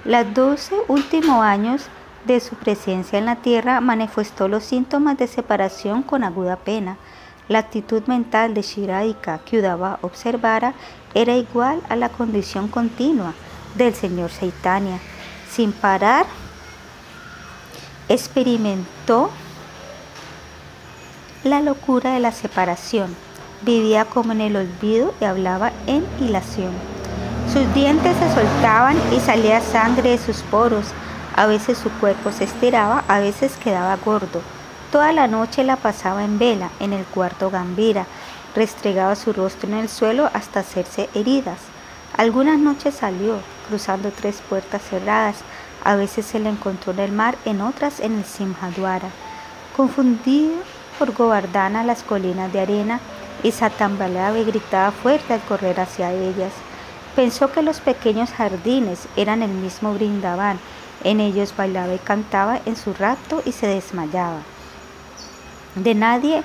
Los 0.05 0.35
doce 0.35 0.75
últimos 0.87 1.43
años 1.43 1.87
de 2.27 2.41
su 2.41 2.57
presencia 2.57 3.19
en 3.19 3.25
la 3.25 3.37
tierra 3.37 3.81
manifestó 3.81 4.49
los 4.49 4.63
síntomas 4.63 5.17
de 5.17 5.29
separación 5.29 6.03
con 6.03 6.25
aguda 6.25 6.57
pena. 6.57 6.99
La 7.49 7.61
actitud 7.61 8.03
mental 8.07 8.53
de 8.53 8.61
Shiradika 8.61 9.39
que 9.39 9.61
Udava 9.61 9.99
observara 10.03 10.75
era 11.15 11.37
igual 11.37 11.81
a 11.89 11.97
la 11.97 12.11
condición 12.11 12.69
continua 12.69 13.33
del 13.75 13.95
Señor 13.95 14.31
Saitanya. 14.31 14.99
Sin 15.55 15.73
parar, 15.73 16.25
experimentó 18.09 19.31
la 21.45 21.61
locura 21.61 22.15
de 22.15 22.21
la 22.21 22.33
separación 22.33 23.15
vivía 23.63 24.05
como 24.05 24.33
en 24.33 24.41
el 24.41 24.57
olvido 24.57 25.15
y 25.21 25.25
hablaba 25.25 25.73
en 25.87 26.07
hilación. 26.21 26.73
Sus 27.53 27.73
dientes 27.75 28.17
se 28.17 28.35
soltaban 28.35 28.97
y 29.15 29.21
salía 29.21 29.61
sangre 29.61 30.11
de 30.11 30.19
sus 30.19 30.39
poros. 30.39 30.87
A 31.37 31.47
veces 31.47 31.79
su 31.79 31.91
cuerpo 31.91 32.33
se 32.33 32.45
estiraba, 32.45 33.05
a 33.09 33.21
veces 33.21 33.57
quedaba 33.57 33.97
gordo. 33.97 34.41
Toda 34.91 35.13
la 35.13 35.27
noche 35.27 35.65
la 35.65 35.77
pasaba 35.77 36.25
en 36.25 36.39
vela 36.39 36.71
en 36.81 36.93
el 36.93 37.05
cuarto 37.05 37.51
Gambira, 37.51 38.07
restregaba 38.55 39.17
su 39.17 39.33
rostro 39.33 39.69
en 39.69 39.77
el 39.77 39.89
suelo 39.89 40.31
hasta 40.33 40.61
hacerse 40.61 41.09
heridas. 41.15 41.72
Algunas 42.17 42.59
noches 42.59 42.95
salió, 42.95 43.39
cruzando 43.69 44.11
tres 44.11 44.43
puertas 44.49 44.83
cerradas. 44.83 45.37
A 45.85 45.97
veces 45.97 46.27
se 46.27 46.39
le 46.39 46.51
encontró 46.51 46.93
en 46.93 47.01
el 47.01 47.13
mar, 47.13 47.37
en 47.45 47.61
otras 47.61 48.01
en 48.01 48.19
el 48.19 48.25
Simhadwara. 48.25 49.09
Confundido 49.77 50.55
por 50.99 51.13
Govardhana 51.13 51.83
las 51.85 52.03
colinas 52.03 52.53
de 52.53 52.61
arena, 52.61 53.01
y 53.43 53.51
se 53.51 53.69
tambaleaba 53.71 54.39
y 54.39 54.45
gritaba 54.45 54.93
fuerte 54.93 55.35
al 55.35 55.41
correr 55.41 55.81
hacia 55.81 56.13
ellas. 56.13 56.53
Pensó 57.17 57.51
que 57.51 57.63
los 57.63 57.81
pequeños 57.81 58.31
jardines 58.31 59.09
eran 59.17 59.43
el 59.43 59.51
mismo 59.51 59.93
Brindavan. 59.95 60.59
En 61.05 61.21
ellos 61.21 61.55
bailaba 61.57 61.95
y 61.95 61.99
cantaba 61.99 62.61
en 62.65 62.77
su 62.77 62.95
rapto 62.95 63.43
y 63.45 63.53
se 63.53 63.67
desmayaba. 63.67 64.41
De 65.75 65.95
nadie 65.95 66.43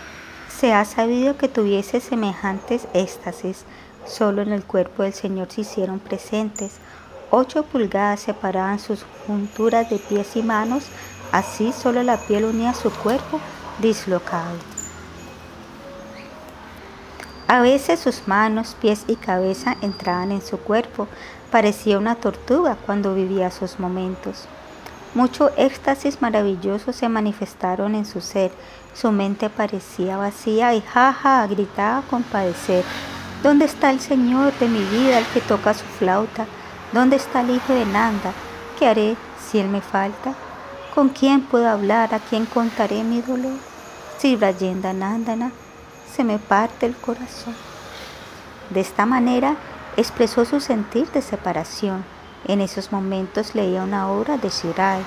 se 0.50 0.74
ha 0.74 0.84
sabido 0.86 1.38
que 1.38 1.48
tuviese 1.48 2.00
semejantes 2.00 2.88
éxtasis. 2.94 3.66
Solo 4.08 4.42
en 4.42 4.52
el 4.54 4.64
cuerpo 4.64 5.04
del 5.04 5.14
Señor 5.14 5.52
se 5.52 5.62
hicieron 5.62 6.00
presentes. 6.00 6.78
Ocho 7.30 7.64
pulgadas 7.64 8.22
separaban 8.22 8.80
sus 8.80 9.06
junturas 9.26 9.90
de 9.90 10.00
pies 10.00 10.36
y 10.36 10.42
manos, 10.42 10.86
así 11.32 11.74
solo 11.74 12.02
la 12.04 12.18
piel 12.18 12.46
unía 12.46 12.74
su 12.74 12.90
cuerpo 12.90 13.40
dislocado. 13.80 14.56
A 17.50 17.62
veces 17.62 18.00
sus 18.00 18.28
manos, 18.28 18.76
pies 18.80 19.06
y 19.08 19.16
cabeza 19.16 19.78
entraban 19.82 20.32
en 20.32 20.42
su 20.42 20.58
cuerpo. 20.58 21.08
Parecía 21.52 21.98
una 21.98 22.16
tortuga 22.16 22.78
cuando 22.86 23.14
vivía 23.14 23.52
sus 23.52 23.80
momentos. 23.80 24.46
Mucho 25.14 25.52
éxtasis 25.56 26.22
maravilloso 26.22 26.92
se 26.92 27.08
manifestaron 27.08 27.96
en 27.96 28.06
su 28.06 28.20
ser. 28.20 28.52
Su 28.94 29.12
mente 29.12 29.50
parecía 29.50 30.18
vacía 30.18 30.74
y 30.76 30.82
jaja 30.82 31.48
gritaba 31.48 32.04
con 32.10 32.24
padecer. 32.24 32.84
¿Dónde 33.44 33.66
está 33.66 33.92
el 33.92 34.00
Señor 34.00 34.52
de 34.58 34.68
mi 34.68 34.84
vida, 34.84 35.20
el 35.20 35.26
que 35.28 35.42
toca 35.42 35.76
su 35.76 35.86
flauta? 35.86 36.48
¿Dónde 36.92 37.18
está 37.18 37.42
el 37.42 37.52
hijo 37.52 37.72
de 37.72 37.86
Nanda? 37.86 38.34
¿Qué 38.80 38.88
haré 38.88 39.16
si 39.40 39.60
él 39.60 39.68
me 39.68 39.80
falta? 39.80 40.34
¿Con 40.96 41.10
quién 41.10 41.42
puedo 41.42 41.70
hablar? 41.70 42.16
¿A 42.16 42.20
quién 42.20 42.48
contaré 42.48 43.04
mi 43.04 43.22
dolor? 43.22 43.60
Si 44.18 44.36
Brayenda 44.36 44.92
Nandana 44.92 45.52
se 46.12 46.24
me 46.24 46.40
parte 46.40 46.88
el 46.88 46.96
corazón. 46.96 47.56
De 48.72 48.80
esta 48.80 49.06
manera 49.06 49.56
expresó 49.98 50.44
su 50.44 50.60
sentir 50.60 51.08
de 51.12 51.22
separación. 51.22 52.04
En 52.48 52.60
esos 52.60 52.92
momentos 52.92 53.54
leía 53.54 53.84
una 53.84 54.10
obra 54.10 54.38
de 54.38 54.50
Shirai. 54.50 55.04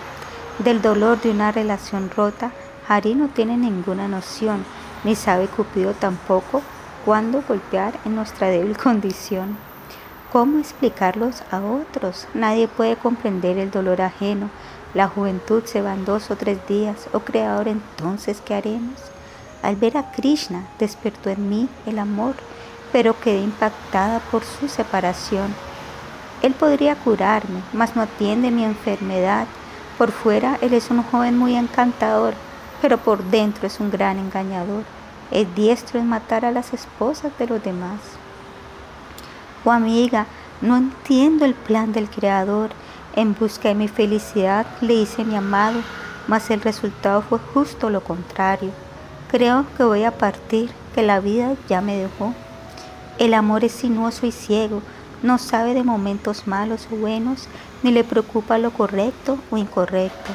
Del 0.61 0.81
dolor 0.81 1.21
de 1.21 1.33
una 1.33 1.51
relación 1.51 2.09
rota, 2.17 2.53
Hari 2.89 3.17
no 3.17 3.27
tiene 3.27 3.57
ninguna 3.57 4.07
noción, 4.07 4.65
ni 5.03 5.17
sabe 5.17 5.49
Cupido 5.49 5.95
tampoco 5.95 6.63
cuándo 7.05 7.43
golpear 7.47 7.99
en 8.05 8.15
nuestra 8.15 8.49
débil 8.49 8.77
condición. 8.77 9.57
¿Cómo 10.33 10.59
explicarlos 10.59 11.43
a 11.51 11.61
otros? 11.61 12.29
Nadie 12.35 12.69
puede 12.69 12.97
comprender 12.97 13.59
el 13.59 13.71
dolor 13.71 14.01
ajeno. 14.01 14.51
La 14.95 15.09
juventud 15.09 15.65
se 15.65 15.83
va 15.83 15.95
en 15.95 16.05
dos 16.05 16.31
o 16.31 16.37
tres 16.37 16.59
días. 16.69 17.09
Oh 17.13 17.21
Creador, 17.21 17.69
entonces, 17.69 18.41
¿qué 18.45 18.55
haremos? 18.55 19.01
Al 19.63 19.77
ver 19.77 19.97
a 19.97 20.13
Krishna, 20.13 20.69
despertó 20.79 21.31
en 21.31 21.49
mí 21.49 21.69
el 21.85 21.99
amor, 21.99 22.35
pero 22.93 23.19
quedé 23.19 23.41
impactada 23.41 24.21
por 24.31 24.45
su 24.45 24.69
separación. 24.69 25.55
Él 26.43 26.55
podría 26.55 26.95
curarme, 26.95 27.63
mas 27.73 27.97
no 27.97 28.03
atiende 28.03 28.51
mi 28.51 28.65
enfermedad. 28.65 29.47
Por 29.99 30.13
fuera, 30.13 30.59
él 30.63 30.73
es 30.75 30.91
un 30.91 31.03
joven 31.03 31.37
muy 31.37 31.57
encantador, 31.57 32.35
pero 32.81 32.99
por 32.99 33.23
dentro 33.25 33.67
es 33.67 33.81
un 33.81 33.91
gran 33.91 34.19
engañador. 34.19 34.85
Es 35.31 35.55
diestro 35.55 36.01
en 36.01 36.09
matar 36.09 36.45
a 36.45 36.51
las 36.51 36.73
esposas 36.73 37.33
de 37.39 37.47
los 37.47 37.63
demás. 37.63 38.01
Oh 39.65 39.71
amiga, 39.71 40.27
no 40.61 40.77
entiendo 40.77 41.45
el 41.45 41.55
plan 41.55 41.93
del 41.93 42.11
Creador. 42.11 42.71
En 43.15 43.35
busca 43.35 43.69
de 43.69 43.75
mi 43.75 43.89
felicidad 43.89 44.67
le 44.81 44.95
hice 44.95 45.25
mi 45.25 45.37
amado, 45.37 45.81
mas 46.27 46.51
el 46.51 46.61
resultado 46.61 47.23
fue 47.23 47.39
justo 47.39 47.91
lo 47.91 48.03
contrario. 48.03 48.71
Creo 49.31 49.67
que 49.77 49.85
voy 49.85 50.05
a 50.05 50.17
partir, 50.17 50.71
que 50.95 51.03
la 51.03 51.21
vida 51.21 51.55
ya 51.69 51.81
me 51.81 51.97
dejó. 51.97 52.35
El 53.19 53.35
amor 53.35 53.65
es 53.65 53.73
sinuoso 53.73 54.27
y 54.27 54.33
ciego, 54.33 54.83
no 55.23 55.39
sabe 55.39 55.75
de 55.75 55.85
momentos 55.85 56.47
malos 56.47 56.89
o 56.91 56.97
buenos, 56.97 57.47
ni 57.83 57.93
le 57.93 58.03
preocupa 58.03 58.59
lo 58.59 58.71
correcto 58.73 59.39
o 59.51 59.57
incorrecto. 59.57 60.33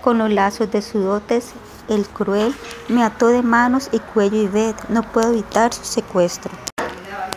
Con 0.00 0.18
los 0.18 0.30
lazos 0.30 0.70
de 0.70 0.82
su 0.82 0.98
dotes 0.98 1.52
el 1.88 2.06
cruel 2.06 2.54
me 2.88 3.02
ató 3.02 3.28
de 3.28 3.42
manos 3.42 3.88
y 3.92 3.98
cuello 3.98 4.42
y 4.42 4.48
ved, 4.48 4.74
no 4.88 5.02
puedo 5.02 5.32
evitar 5.32 5.72
su 5.72 5.84
secuestro. 5.84 6.50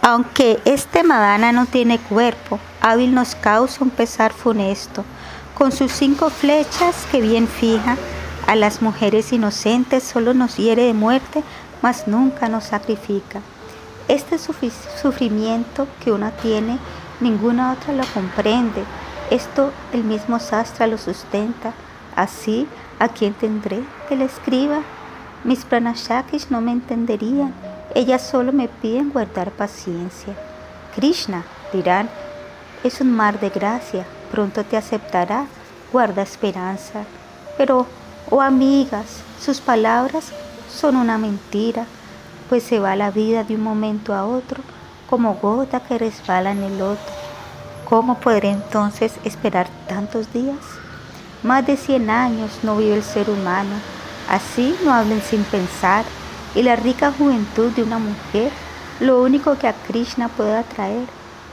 Aunque 0.01 0.59
este 0.65 1.03
Madana 1.03 1.51
no 1.51 1.65
tiene 1.65 1.99
cuerpo, 1.99 2.59
hábil 2.81 3.13
nos 3.13 3.35
causa 3.35 3.83
un 3.83 3.89
pesar 3.89 4.33
funesto, 4.33 5.03
con 5.57 5.71
sus 5.71 5.91
cinco 5.91 6.29
flechas 6.29 7.07
que 7.11 7.21
bien 7.21 7.47
fija, 7.47 7.97
a 8.47 8.55
las 8.55 8.83
mujeres 8.83 9.33
inocentes 9.33 10.03
solo 10.03 10.35
nos 10.35 10.57
hiere 10.57 10.83
de 10.83 10.93
muerte, 10.93 11.43
mas 11.81 12.07
nunca 12.07 12.47
nos 12.47 12.65
sacrifica. 12.65 13.41
Este 14.07 14.37
sufrimiento 14.37 15.87
que 16.03 16.11
una 16.11 16.29
tiene, 16.29 16.77
ninguna 17.19 17.73
otra 17.73 17.93
lo 17.93 18.03
comprende. 18.13 18.83
Esto 19.31 19.71
el 19.93 20.03
mismo 20.03 20.39
sastra 20.39 20.85
lo 20.85 20.99
sustenta. 20.99 21.73
Así 22.15 22.67
¿A 22.97 23.09
quién 23.09 23.33
tendré 23.33 23.83
que 24.07 24.15
le 24.15 24.25
escriba? 24.25 24.81
Mis 25.43 25.65
pranashakis 25.65 26.49
no 26.49 26.61
me 26.61 26.71
entenderían. 26.71 27.53
Ellas 27.93 28.21
solo 28.21 28.51
me 28.53 28.67
piden 28.67 29.11
guardar 29.11 29.51
paciencia. 29.51 30.33
Krishna, 30.95 31.43
dirán, 31.73 32.09
es 32.83 33.01
un 33.01 33.11
mar 33.11 33.39
de 33.39 33.49
gracia, 33.49 34.05
pronto 34.31 34.63
te 34.63 34.77
aceptará, 34.77 35.45
guarda 35.91 36.21
esperanza. 36.21 37.03
Pero, 37.57 37.85
oh 38.29 38.41
amigas, 38.41 39.21
sus 39.41 39.59
palabras 39.59 40.31
son 40.69 40.95
una 40.95 41.17
mentira, 41.17 41.85
pues 42.47 42.63
se 42.63 42.79
va 42.79 42.95
la 42.95 43.11
vida 43.11 43.43
de 43.43 43.55
un 43.55 43.63
momento 43.63 44.13
a 44.13 44.25
otro 44.25 44.63
como 45.09 45.35
gota 45.35 45.81
que 45.81 45.97
resbala 45.97 46.51
en 46.51 46.63
el 46.63 46.79
loto. 46.79 47.01
¿Cómo 47.89 48.19
podré 48.19 48.49
entonces 48.51 49.13
esperar 49.23 49.67
tantos 49.87 50.31
días? 50.33 50.74
Más 51.45 51.63
de 51.67 51.77
100 51.77 52.09
años 52.09 52.49
no 52.63 52.75
vive 52.75 52.95
el 52.95 53.03
ser 53.03 53.29
humano. 53.29 53.75
Así 54.27 54.75
no 54.83 54.91
hablen 54.91 55.21
sin 55.21 55.43
pensar. 55.43 56.03
Y 56.55 56.63
la 56.63 56.75
rica 56.75 57.13
juventud 57.15 57.71
de 57.73 57.83
una 57.83 57.99
mujer, 57.99 58.51
lo 58.99 59.21
único 59.21 59.55
que 59.55 59.67
a 59.67 59.73
Krishna 59.73 60.27
puede 60.27 60.55
atraer, 60.55 61.05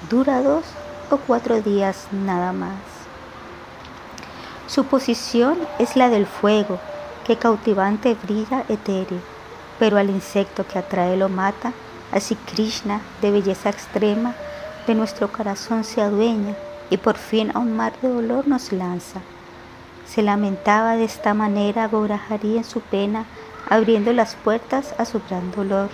dura 0.09 0.41
dos 0.41 0.65
o 1.11 1.19
cuatro 1.19 1.61
días 1.61 2.07
nada 2.11 2.55
más. 2.55 2.79
Su 4.67 4.87
posición 4.87 5.59
es 5.79 5.95
la 5.95 6.09
del 6.09 6.25
fuego, 6.25 6.81
que 7.27 7.37
cautivante 7.37 8.17
brilla 8.23 8.65
etéreo, 8.71 9.21
pero 9.79 9.99
al 9.99 10.09
insecto 10.09 10.67
que 10.67 10.79
atrae 10.79 11.19
lo 11.19 11.29
mata, 11.29 11.75
así 12.13 12.35
Krishna, 12.35 13.03
de 13.21 13.31
belleza 13.31 13.69
extrema, 13.69 14.35
de 14.87 14.95
nuestro 14.95 15.31
corazón 15.31 15.85
se 15.85 16.01
adueña 16.01 16.55
y 16.89 16.97
por 16.97 17.19
fin 17.19 17.51
a 17.53 17.59
un 17.59 17.77
mar 17.77 17.93
de 18.01 18.09
dolor 18.09 18.49
nos 18.49 18.73
lanza. 18.73 19.21
Se 20.07 20.23
lamentaba 20.23 20.97
de 20.97 21.05
esta 21.05 21.33
manera 21.33 21.89
Gaurahari 21.89 22.59
en 22.59 22.65
su 22.65 22.81
pena, 22.81 23.25
abriendo 23.71 24.13
las 24.13 24.35
puertas 24.35 24.95
a 24.99 25.05
su 25.05 25.21
gran 25.29 25.51
dolor. 25.53 25.89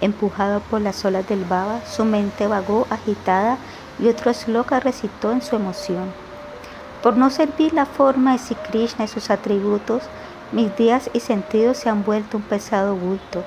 Empujado 0.00 0.60
por 0.60 0.80
las 0.80 1.04
olas 1.04 1.26
del 1.28 1.44
baba, 1.44 1.80
su 1.86 2.04
mente 2.04 2.46
vagó 2.46 2.86
agitada 2.90 3.56
y 3.98 4.08
otro 4.08 4.34
sloka 4.34 4.80
recitó 4.80 5.32
en 5.32 5.40
su 5.40 5.56
emoción. 5.56 6.12
Por 7.02 7.16
no 7.16 7.30
servir 7.30 7.72
la 7.72 7.86
forma 7.86 8.32
de 8.32 8.38
Sri 8.38 8.56
Krishna 8.56 9.04
y 9.04 9.08
sus 9.08 9.30
atributos, 9.30 10.02
mis 10.52 10.76
días 10.76 11.08
y 11.12 11.20
sentidos 11.20 11.78
se 11.78 11.88
han 11.88 12.04
vuelto 12.04 12.38
un 12.38 12.42
pesado 12.42 12.96
bulto. 12.96 13.44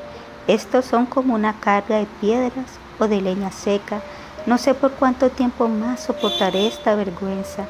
Estos 0.47 0.85
son 0.85 1.05
como 1.05 1.35
una 1.35 1.59
carga 1.59 1.97
de 1.97 2.07
piedras 2.21 2.79
o 2.97 3.07
de 3.07 3.21
leña 3.21 3.51
seca. 3.51 4.01
No 4.45 4.57
sé 4.57 4.73
por 4.73 4.91
cuánto 4.91 5.29
tiempo 5.29 5.67
más 5.67 6.01
soportaré 6.01 6.67
esta 6.67 6.95
vergüenza 6.95 7.65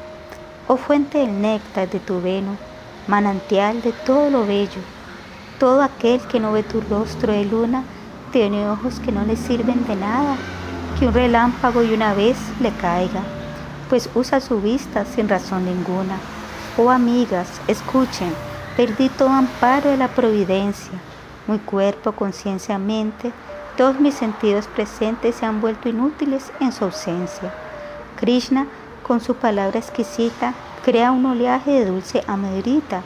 oh 0.68 0.76
fuente 0.76 1.18
del 1.18 1.40
néctar 1.40 1.88
de 1.88 1.98
tu 1.98 2.20
veno, 2.20 2.56
manantial 3.06 3.80
de 3.82 3.92
todo 3.92 4.30
lo 4.30 4.46
bello. 4.46 4.80
Todo 5.58 5.82
aquel 5.82 6.20
que 6.20 6.38
no 6.38 6.52
ve 6.52 6.62
tu 6.62 6.80
rostro 6.82 7.32
de 7.32 7.46
luna 7.46 7.82
tiene 8.30 8.68
ojos 8.68 9.00
que 9.00 9.10
no 9.10 9.24
le 9.24 9.36
sirven 9.36 9.86
de 9.86 9.96
nada, 9.96 10.36
que 10.98 11.06
un 11.06 11.14
relámpago 11.14 11.82
y 11.82 11.94
una 11.94 12.12
vez 12.12 12.36
le 12.60 12.70
caiga, 12.72 13.22
pues 13.88 14.10
usa 14.14 14.40
su 14.40 14.60
vista 14.60 15.04
sin 15.06 15.28
razón 15.28 15.64
ninguna. 15.64 16.18
Oh 16.76 16.90
amigas, 16.90 17.48
escuchen, 17.66 18.32
perdí 18.76 19.08
todo 19.08 19.30
amparo 19.30 19.90
de 19.90 19.96
la 19.96 20.08
providencia, 20.08 20.92
mi 21.46 21.58
cuerpo, 21.58 22.12
conciencia, 22.12 22.78
mente, 22.78 23.32
todos 23.78 23.98
mis 23.98 24.14
sentidos 24.14 24.66
presentes 24.66 25.36
se 25.36 25.46
han 25.46 25.60
vuelto 25.62 25.88
inútiles 25.88 26.52
en 26.60 26.72
su 26.72 26.84
ausencia. 26.84 27.54
Krishna 28.16 28.66
con 29.08 29.22
su 29.22 29.34
palabra 29.34 29.78
exquisita, 29.78 30.52
crea 30.84 31.12
un 31.12 31.24
oleaje 31.24 31.70
de 31.70 31.86
dulce 31.86 32.22
amarita. 32.26 33.00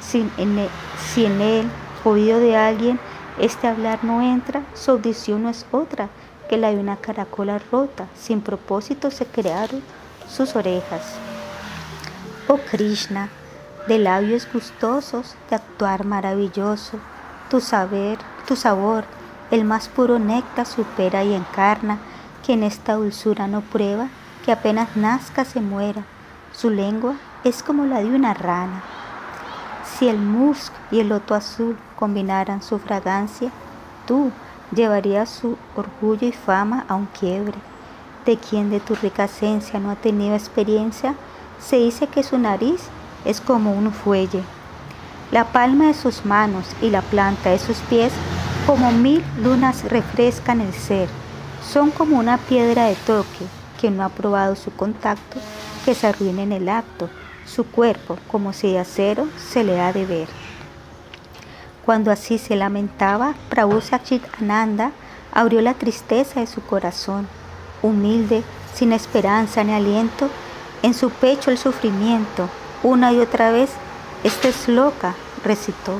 Si 0.00 0.20
en, 0.38 0.58
él, 0.58 0.68
si 1.12 1.26
en 1.26 1.40
él, 1.40 1.68
oído 2.04 2.38
de 2.38 2.56
alguien, 2.56 3.00
este 3.40 3.66
hablar 3.66 4.04
no 4.04 4.22
entra, 4.22 4.62
su 4.74 4.92
audición 4.92 5.42
no 5.42 5.50
es 5.50 5.66
otra 5.72 6.08
que 6.48 6.56
la 6.56 6.70
de 6.70 6.76
una 6.76 6.96
caracola 6.96 7.60
rota. 7.72 8.06
Sin 8.16 8.40
propósito 8.40 9.10
se 9.10 9.26
crearon 9.26 9.82
sus 10.30 10.54
orejas. 10.54 11.16
Oh 12.46 12.58
Krishna, 12.70 13.28
de 13.88 13.98
labios 13.98 14.46
gustosos, 14.50 15.34
de 15.50 15.56
actuar 15.56 16.04
maravilloso, 16.04 16.98
tu 17.50 17.60
saber, 17.60 18.18
tu 18.46 18.54
sabor, 18.54 19.04
el 19.50 19.64
más 19.64 19.88
puro 19.88 20.20
néctar 20.20 20.66
supera 20.66 21.24
y 21.24 21.34
encarna, 21.34 21.98
que 22.46 22.52
en 22.52 22.62
esta 22.62 22.94
dulzura 22.94 23.48
no 23.48 23.60
prueba 23.60 24.08
que 24.48 24.52
apenas 24.52 24.96
nazca 24.96 25.44
se 25.44 25.60
muera. 25.60 26.04
Su 26.54 26.70
lengua 26.70 27.16
es 27.44 27.62
como 27.62 27.84
la 27.84 27.98
de 27.98 28.06
una 28.06 28.32
rana. 28.32 28.82
Si 29.84 30.08
el 30.08 30.16
musk 30.16 30.72
y 30.90 31.00
el 31.00 31.10
loto 31.10 31.34
azul 31.34 31.76
combinaran 31.96 32.62
su 32.62 32.78
fragancia, 32.78 33.50
tú 34.06 34.30
llevarías 34.74 35.28
su 35.28 35.58
orgullo 35.76 36.26
y 36.26 36.32
fama 36.32 36.86
a 36.88 36.94
un 36.94 37.04
quiebre. 37.04 37.58
De 38.24 38.38
quien 38.38 38.70
de 38.70 38.80
tu 38.80 38.94
rica 38.94 39.24
esencia 39.24 39.78
no 39.80 39.90
ha 39.90 39.96
tenido 39.96 40.34
experiencia, 40.34 41.14
se 41.60 41.76
dice 41.76 42.06
que 42.06 42.22
su 42.22 42.38
nariz 42.38 42.80
es 43.26 43.42
como 43.42 43.72
un 43.72 43.92
fuelle. 43.92 44.42
La 45.30 45.44
palma 45.44 45.88
de 45.88 45.94
sus 45.94 46.24
manos 46.24 46.74
y 46.80 46.88
la 46.88 47.02
planta 47.02 47.50
de 47.50 47.58
sus 47.58 47.80
pies, 47.80 48.14
como 48.66 48.92
mil 48.92 49.22
lunas 49.42 49.84
refrescan 49.84 50.62
el 50.62 50.72
ser, 50.72 51.10
son 51.62 51.90
como 51.90 52.18
una 52.18 52.38
piedra 52.38 52.86
de 52.86 52.94
toque 52.94 53.57
que 53.80 53.90
no 53.90 54.04
ha 54.04 54.10
probado 54.10 54.56
su 54.56 54.70
contacto, 54.72 55.38
que 55.84 55.94
se 55.94 56.06
arruine 56.06 56.42
en 56.42 56.52
el 56.52 56.68
acto, 56.68 57.08
su 57.46 57.64
cuerpo, 57.64 58.18
como 58.30 58.52
si 58.52 58.72
de 58.72 58.80
acero, 58.80 59.26
se 59.38 59.64
le 59.64 59.80
ha 59.80 59.92
de 59.92 60.04
ver. 60.04 60.28
Cuando 61.86 62.10
así 62.10 62.36
se 62.36 62.56
lamentaba, 62.56 63.34
Prabhu 63.48 63.80
Ananda 64.38 64.92
abrió 65.32 65.62
la 65.62 65.74
tristeza 65.74 66.40
de 66.40 66.46
su 66.46 66.60
corazón, 66.60 67.26
humilde, 67.80 68.42
sin 68.74 68.92
esperanza 68.92 69.64
ni 69.64 69.72
aliento, 69.72 70.28
en 70.82 70.92
su 70.92 71.10
pecho 71.10 71.50
el 71.50 71.58
sufrimiento, 71.58 72.48
una 72.82 73.12
y 73.12 73.20
otra 73.20 73.50
vez, 73.50 73.70
este 74.22 74.50
es 74.50 74.68
loca, 74.68 75.14
recitó. 75.44 75.98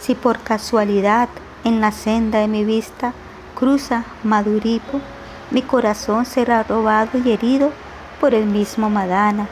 Si 0.00 0.14
por 0.14 0.40
casualidad 0.40 1.28
en 1.64 1.80
la 1.80 1.92
senda 1.92 2.40
de 2.40 2.48
mi 2.48 2.64
vista 2.64 3.14
cruza 3.54 4.04
Maduripo, 4.22 5.00
Mi 5.50 5.62
corazón 5.62 6.24
será 6.24 6.62
robado 6.62 7.18
y 7.18 7.30
herido 7.30 7.70
por 8.20 8.34
el 8.34 8.46
mismo 8.46 8.90
Madana. 8.90 9.46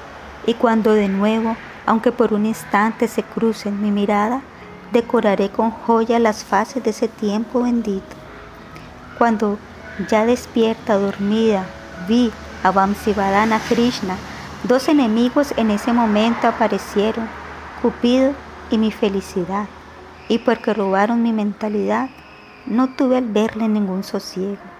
Y 0.46 0.54
cuando 0.54 0.92
de 0.92 1.08
nuevo, 1.08 1.56
aunque 1.86 2.12
por 2.12 2.32
un 2.32 2.46
instante 2.46 3.08
se 3.08 3.22
crucen 3.22 3.80
mi 3.80 3.90
mirada, 3.90 4.42
decoraré 4.92 5.50
con 5.50 5.70
joya 5.70 6.18
las 6.18 6.44
fases 6.44 6.82
de 6.82 6.90
ese 6.90 7.08
tiempo 7.08 7.62
bendito. 7.62 8.16
Cuando 9.18 9.58
ya 10.08 10.24
despierta, 10.24 10.96
dormida, 10.96 11.64
vi 12.08 12.32
a 12.62 12.70
Vamsivadana 12.70 13.60
Krishna, 13.68 14.16
dos 14.64 14.88
enemigos 14.88 15.52
en 15.56 15.70
ese 15.70 15.92
momento 15.92 16.48
aparecieron, 16.48 17.28
Cupido 17.80 18.32
y 18.70 18.78
mi 18.78 18.92
felicidad. 18.92 19.66
Y 20.28 20.38
porque 20.38 20.72
robaron 20.72 21.22
mi 21.22 21.32
mentalidad, 21.32 22.08
no 22.64 22.94
tuve 22.94 23.18
al 23.18 23.26
verle 23.26 23.68
ningún 23.68 24.04
sosiego. 24.04 24.71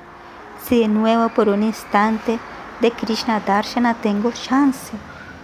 Si 0.69 0.79
de 0.79 0.89
nuevo 0.89 1.29
por 1.31 1.49
un 1.49 1.65
instante 1.65 2.39
de 2.81 2.91
Krishna 2.93 3.41
Darshana 3.41 3.95
tengo 3.95 4.31
chance, 4.31 4.93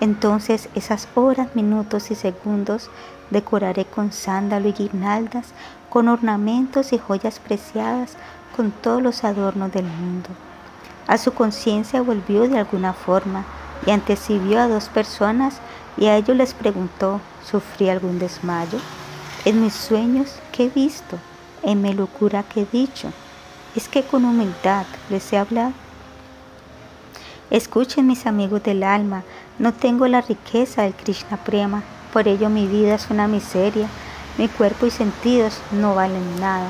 entonces 0.01 0.69
esas 0.75 1.09
horas, 1.17 1.55
minutos 1.55 2.11
y 2.11 2.15
segundos 2.15 2.89
decoraré 3.31 3.85
con 3.85 4.13
sándalo 4.13 4.69
y 4.69 4.73
guirnaldas, 4.73 5.53
con 5.91 6.09
ornamentos 6.09 6.93
y 6.93 6.99
joyas 6.99 7.41
preciadas, 7.41 8.17
con 8.57 8.71
todos 8.71 9.03
los 9.03 9.25
adornos 9.25 9.73
del 9.73 9.87
mundo. 9.87 10.29
A 11.09 11.19
su 11.19 11.33
conciencia 11.33 12.01
volvió 12.01 12.49
de 12.49 12.59
alguna 12.59 12.93
forma 12.93 13.45
y 13.87 13.91
antecibió 13.91 14.61
a 14.61 14.69
dos 14.69 14.89
personas 14.89 15.61
y 15.97 16.07
a 16.07 16.17
ellos 16.17 16.37
les 16.37 16.55
preguntó, 16.55 17.21
¿sufrí 17.45 17.89
algún 17.89 18.19
desmayo? 18.19 18.79
En 19.45 19.63
mis 19.63 19.75
sueños, 19.75 20.37
¿qué 20.53 20.67
he 20.67 20.69
visto? 20.69 21.19
En 21.63 21.83
mi 21.83 21.93
locura, 21.93 22.45
¿qué 22.45 22.63
he 22.63 22.67
dicho? 22.71 23.13
Es 23.79 23.87
que 23.87 24.03
con 24.03 24.25
humildad 24.25 24.87
les 25.09 25.33
he 25.33 25.39
hablado. 25.39 25.71
Escuchen 27.49 28.09
mis 28.09 28.27
amigos 28.27 28.61
del 28.65 28.83
alma, 28.83 29.23
no 29.61 29.73
tengo 29.73 30.09
la 30.09 30.21
riqueza 30.21 30.83
del 30.83 30.95
Krishna 30.95 31.37
Prema, 31.37 31.85
por 32.13 32.27
ello 32.27 32.49
mi 32.49 32.67
vida 32.67 32.97
es 32.97 33.09
una 33.09 33.29
miseria, 33.29 33.87
mi 34.37 34.49
cuerpo 34.49 34.87
y 34.87 34.91
sentidos 34.91 35.61
no 35.71 35.95
valen 35.95 36.41
nada. 36.41 36.67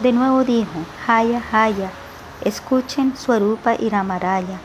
De 0.00 0.14
nuevo 0.14 0.42
dijo, 0.42 0.78
Haya, 1.06 1.42
Haya, 1.52 1.90
escuchen 2.42 3.18
Swarupa 3.18 3.74
y 3.74 3.90
Ramaraya. 3.90 4.60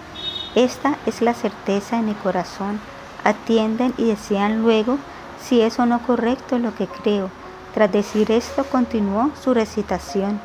Esta 0.55 0.97
es 1.05 1.21
la 1.21 1.33
certeza 1.33 1.97
de 1.97 2.03
mi 2.03 2.13
corazón. 2.13 2.79
Atienden 3.25 3.93
y 3.97 4.05
decían 4.05 4.61
luego 4.61 4.97
si 5.41 5.59
es 5.59 5.77
o 5.77 5.85
no 5.85 6.01
correcto 6.03 6.57
lo 6.57 6.73
que 6.73 6.87
creo. 6.87 7.29
Tras 7.73 7.91
decir 7.91 8.31
esto, 8.31 8.63
continuó 8.63 9.31
su 9.43 9.53
recitación. 9.53 10.39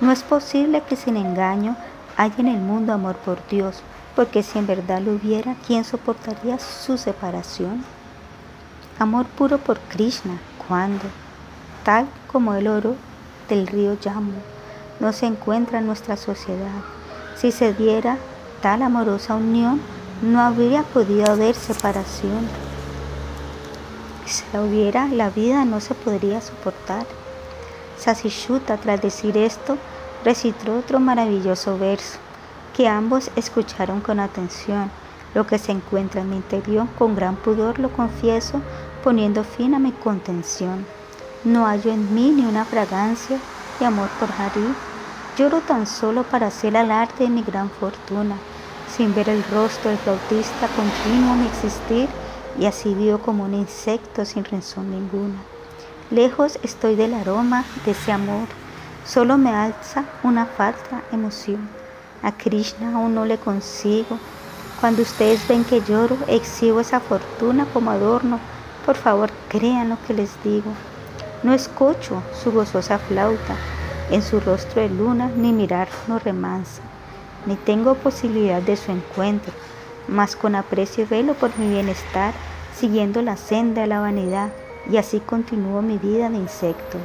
No 0.00 0.12
es 0.12 0.22
posible 0.22 0.82
que 0.88 0.96
sin 0.96 1.16
engaño 1.16 1.76
haya 2.16 2.36
en 2.38 2.48
el 2.48 2.60
mundo 2.60 2.92
amor 2.92 3.16
por 3.16 3.46
Dios, 3.48 3.82
porque 4.16 4.42
si 4.42 4.58
en 4.58 4.66
verdad 4.66 5.00
lo 5.02 5.12
hubiera, 5.12 5.56
¿quién 5.66 5.84
soportaría 5.84 6.58
su 6.58 6.96
separación? 6.96 7.84
Amor 8.98 9.26
puro 9.26 9.58
por 9.58 9.78
Krishna, 9.78 10.38
¿cuándo? 10.66 11.04
Tal 11.84 12.06
como 12.32 12.54
el 12.54 12.66
oro 12.68 12.96
del 13.48 13.66
río 13.66 13.98
Yamu 14.00 14.32
no 15.00 15.12
se 15.12 15.26
encuentra 15.26 15.78
en 15.78 15.86
nuestra 15.86 16.16
sociedad. 16.16 16.80
Si 17.36 17.52
se 17.52 17.72
diera 17.72 18.18
tal 18.62 18.82
amorosa 18.82 19.34
unión, 19.34 19.80
no 20.22 20.40
habría 20.40 20.82
podido 20.82 21.32
haber 21.32 21.54
separación. 21.54 22.48
Si 24.26 24.44
la 24.52 24.62
hubiera, 24.62 25.08
la 25.08 25.30
vida 25.30 25.64
no 25.64 25.80
se 25.80 25.94
podría 25.94 26.40
soportar. 26.40 27.06
Sasishuta, 27.96 28.76
tras 28.76 29.00
decir 29.00 29.36
esto, 29.36 29.76
recitó 30.24 30.78
otro 30.78 31.00
maravilloso 31.00 31.78
verso 31.78 32.18
que 32.76 32.88
ambos 32.88 33.30
escucharon 33.36 34.00
con 34.00 34.20
atención. 34.20 34.90
Lo 35.34 35.46
que 35.46 35.58
se 35.58 35.72
encuentra 35.72 36.22
en 36.22 36.30
mi 36.30 36.36
interior 36.36 36.86
con 36.98 37.14
gran 37.14 37.36
pudor 37.36 37.78
lo 37.78 37.90
confieso, 37.90 38.60
poniendo 39.04 39.44
fin 39.44 39.74
a 39.74 39.78
mi 39.78 39.92
contención. 39.92 40.84
No 41.44 41.66
hallo 41.66 41.92
en 41.92 42.14
mí 42.14 42.30
ni 42.30 42.44
una 42.44 42.64
fragancia 42.64 43.38
de 43.78 43.86
amor 43.86 44.08
por 44.18 44.28
Hari. 44.30 44.74
Lloro 45.38 45.60
tan 45.60 45.86
solo 45.86 46.24
para 46.24 46.48
hacer 46.48 46.76
arte 46.76 47.24
de 47.24 47.30
mi 47.30 47.42
gran 47.42 47.70
fortuna, 47.70 48.36
sin 48.94 49.14
ver 49.14 49.28
el 49.28 49.42
rostro 49.44 49.90
del 49.90 49.98
flautista 49.98 50.68
continuo 50.76 51.34
mi 51.36 51.46
existir, 51.46 52.08
y 52.58 52.66
así 52.66 52.92
vivo 52.94 53.18
como 53.18 53.44
un 53.44 53.54
insecto 53.54 54.24
sin 54.24 54.44
razón 54.44 54.90
ninguna. 54.90 55.38
Lejos 56.10 56.58
estoy 56.62 56.96
del 56.96 57.14
aroma 57.14 57.64
de 57.86 57.92
ese 57.92 58.10
amor, 58.12 58.48
solo 59.04 59.38
me 59.38 59.54
alza 59.54 60.04
una 60.22 60.46
falsa 60.46 61.02
emoción. 61.12 61.68
A 62.22 62.32
Krishna 62.32 62.94
aún 62.94 63.14
no 63.14 63.24
le 63.24 63.38
consigo. 63.38 64.18
Cuando 64.80 65.02
ustedes 65.02 65.46
ven 65.48 65.64
que 65.64 65.80
lloro, 65.80 66.16
exhibo 66.26 66.80
esa 66.80 67.00
fortuna 67.00 67.66
como 67.72 67.90
adorno. 67.90 68.38
Por 68.84 68.96
favor, 68.96 69.30
crean 69.48 69.90
lo 69.90 69.98
que 70.06 70.14
les 70.14 70.42
digo. 70.42 70.72
No 71.42 71.54
escucho 71.54 72.22
su 72.32 72.52
gozosa 72.52 72.98
flauta, 72.98 73.56
en 74.10 74.22
su 74.22 74.40
rostro 74.40 74.82
de 74.82 74.90
luna, 74.90 75.30
ni 75.34 75.52
mirar 75.52 75.88
no 76.06 76.18
remansa, 76.18 76.82
ni 77.46 77.56
tengo 77.56 77.94
posibilidad 77.94 78.60
de 78.60 78.76
su 78.76 78.90
encuentro, 78.92 79.52
mas 80.08 80.36
con 80.36 80.54
aprecio 80.54 81.06
velo 81.08 81.34
por 81.34 81.56
mi 81.58 81.68
bienestar, 81.68 82.34
siguiendo 82.76 83.22
la 83.22 83.36
senda 83.36 83.82
de 83.82 83.86
la 83.86 84.00
vanidad, 84.00 84.50
y 84.90 84.96
así 84.96 85.20
continúo 85.20 85.80
mi 85.80 85.96
vida 85.96 86.28
de 86.28 86.36
insecto. 86.36 86.98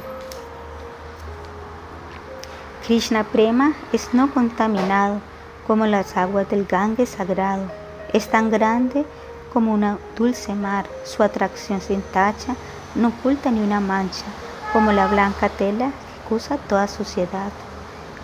Krishna 2.86 3.24
Prema 3.24 3.74
es 3.92 4.14
no 4.14 4.32
contaminado 4.32 5.18
como 5.66 5.86
las 5.86 6.16
aguas 6.16 6.48
del 6.48 6.66
Ganges 6.66 7.08
sagrado. 7.08 7.64
Es 8.12 8.28
tan 8.30 8.48
grande 8.48 9.04
como 9.52 9.74
una 9.74 9.98
dulce 10.16 10.54
mar. 10.54 10.86
Su 11.04 11.24
atracción 11.24 11.80
sin 11.80 12.00
tacha 12.00 12.54
no 12.94 13.08
oculta 13.08 13.50
ni 13.50 13.58
una 13.58 13.80
mancha, 13.80 14.24
como 14.72 14.92
la 14.92 15.08
blanca 15.08 15.48
tela 15.48 15.86
que 15.90 16.24
acusa 16.24 16.58
toda 16.58 16.86
suciedad. 16.86 17.50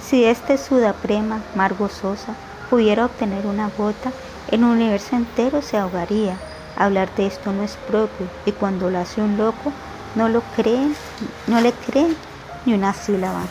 Si 0.00 0.24
este 0.24 0.56
Suda 0.56 0.92
Prema, 0.92 1.42
mar 1.56 1.74
gozosa, 1.74 2.36
pudiera 2.70 3.06
obtener 3.06 3.46
una 3.46 3.68
gota, 3.76 4.12
el 4.48 4.62
universo 4.62 5.16
entero 5.16 5.60
se 5.60 5.76
ahogaría. 5.76 6.36
Hablar 6.76 7.12
de 7.16 7.26
esto 7.26 7.52
no 7.52 7.64
es 7.64 7.76
propio 7.88 8.28
y 8.46 8.52
cuando 8.52 8.90
lo 8.90 9.00
hace 9.00 9.22
un 9.22 9.36
loco, 9.36 9.72
no 10.14 10.28
lo 10.28 10.40
creen, 10.54 10.94
no 11.48 11.60
le 11.60 11.72
creen 11.72 12.16
ni 12.64 12.74
una 12.74 12.94
sílaba. 12.94 13.42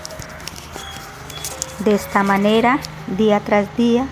De 1.85 1.95
esta 1.95 2.21
manera, 2.21 2.77
día 3.17 3.39
tras 3.39 3.75
día, 3.75 4.05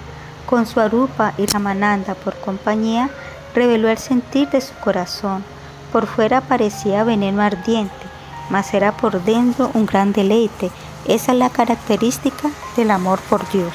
con 0.48 0.66
su 0.66 0.80
arupa 0.80 1.34
y 1.38 1.46
Ramananda 1.46 2.16
por 2.16 2.36
compañía, 2.40 3.12
reveló 3.54 3.90
el 3.90 4.00
sentir 4.00 4.50
de 4.50 4.60
su 4.60 4.74
corazón. 4.76 5.44
Por 5.92 6.08
fuera 6.08 6.42
parecía 6.42 7.04
veneno 7.04 7.44
ardiente, 7.44 7.94
mas 8.50 8.74
era 8.74 8.98
por 8.98 9.24
dentro 9.24 9.70
un 9.76 9.86
gran 9.86 10.14
deleite. 10.14 10.72
Esa 11.06 11.32
es 11.34 11.38
la 11.38 11.52
característica 11.52 12.50
del 12.76 12.90
amor 12.90 13.20
por 13.30 13.48
Dios. 13.52 13.72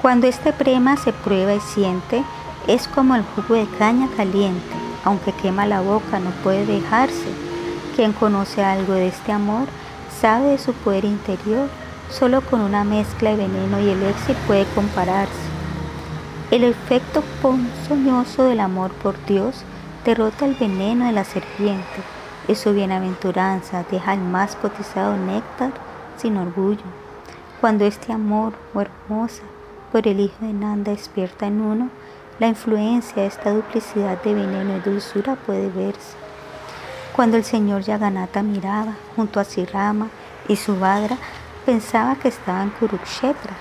Cuando 0.00 0.26
este 0.26 0.54
prema 0.54 0.96
se 0.96 1.12
prueba 1.12 1.52
y 1.52 1.60
siente, 1.60 2.24
es 2.66 2.88
como 2.88 3.14
el 3.14 3.24
jugo 3.24 3.56
de 3.56 3.66
caña 3.76 4.08
caliente 4.16 4.91
aunque 5.04 5.32
quema 5.32 5.66
la 5.66 5.80
boca, 5.80 6.18
no 6.18 6.30
puede 6.42 6.66
dejarse. 6.66 7.26
Quien 7.96 8.12
conoce 8.12 8.62
algo 8.64 8.94
de 8.94 9.08
este 9.08 9.32
amor 9.32 9.66
sabe 10.20 10.50
de 10.50 10.58
su 10.58 10.72
poder 10.72 11.04
interior. 11.04 11.68
Solo 12.10 12.42
con 12.42 12.60
una 12.60 12.84
mezcla 12.84 13.30
de 13.30 13.36
veneno 13.36 13.80
y 13.80 13.88
elixir 13.88 14.36
puede 14.46 14.66
compararse. 14.74 15.32
El 16.50 16.64
efecto 16.64 17.22
ponzoñoso 17.40 18.44
del 18.44 18.60
amor 18.60 18.92
por 18.92 19.14
Dios 19.24 19.64
derrota 20.04 20.44
el 20.44 20.54
veneno 20.54 21.06
de 21.06 21.12
la 21.12 21.24
serpiente 21.24 22.02
y 22.48 22.54
su 22.54 22.74
bienaventuranza 22.74 23.84
deja 23.90 24.12
el 24.14 24.20
más 24.20 24.56
cotizado 24.56 25.16
néctar 25.16 25.72
sin 26.16 26.36
orgullo. 26.36 26.82
Cuando 27.60 27.86
este 27.86 28.12
amor, 28.12 28.54
o 28.74 28.80
hermosa, 28.80 29.44
por 29.92 30.06
el 30.08 30.20
Hijo 30.20 30.44
de 30.44 30.52
Nanda 30.52 30.90
despierta 30.90 31.46
en 31.46 31.60
uno, 31.60 31.90
la 32.42 32.48
influencia 32.48 33.22
de 33.22 33.28
esta 33.28 33.52
duplicidad 33.52 34.20
de 34.20 34.34
veneno 34.34 34.76
y 34.76 34.80
dulzura 34.80 35.36
puede 35.36 35.68
verse. 35.68 36.16
Cuando 37.14 37.36
el 37.36 37.44
señor 37.44 37.82
Yaganata 37.82 38.42
miraba 38.42 38.96
junto 39.14 39.38
a 39.38 39.44
Sirama 39.44 40.08
y 40.48 40.56
su 40.56 40.74
Subhadra, 40.74 41.18
pensaba 41.64 42.16
que 42.16 42.26
estaba 42.26 42.64
en 42.64 42.70
Kurukshetra. 42.70 43.52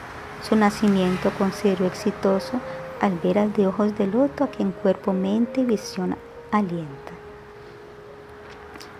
Su 0.41 0.55
nacimiento 0.55 1.29
consideró 1.37 1.85
exitoso 1.85 2.59
al 2.99 3.19
ver 3.19 3.37
al 3.37 3.53
de 3.53 3.67
ojos 3.67 3.95
de 3.99 4.07
loto 4.07 4.45
a 4.45 4.47
quien 4.47 4.71
cuerpo, 4.71 5.13
mente 5.13 5.61
y 5.61 5.65
visión 5.65 6.17
alienta. 6.51 7.11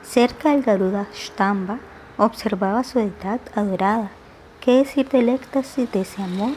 Cerca 0.03 0.51
del 0.51 0.61
Garuda 0.61 1.07
Shtamba 1.11 1.79
observaba 2.19 2.83
su 2.83 2.99
edad 2.99 3.39
adorada. 3.55 4.11
¿Qué 4.59 4.73
decir 4.73 5.09
del 5.09 5.29
éxtasis 5.29 5.91
de 5.91 6.01
ese 6.01 6.21
amor? 6.21 6.51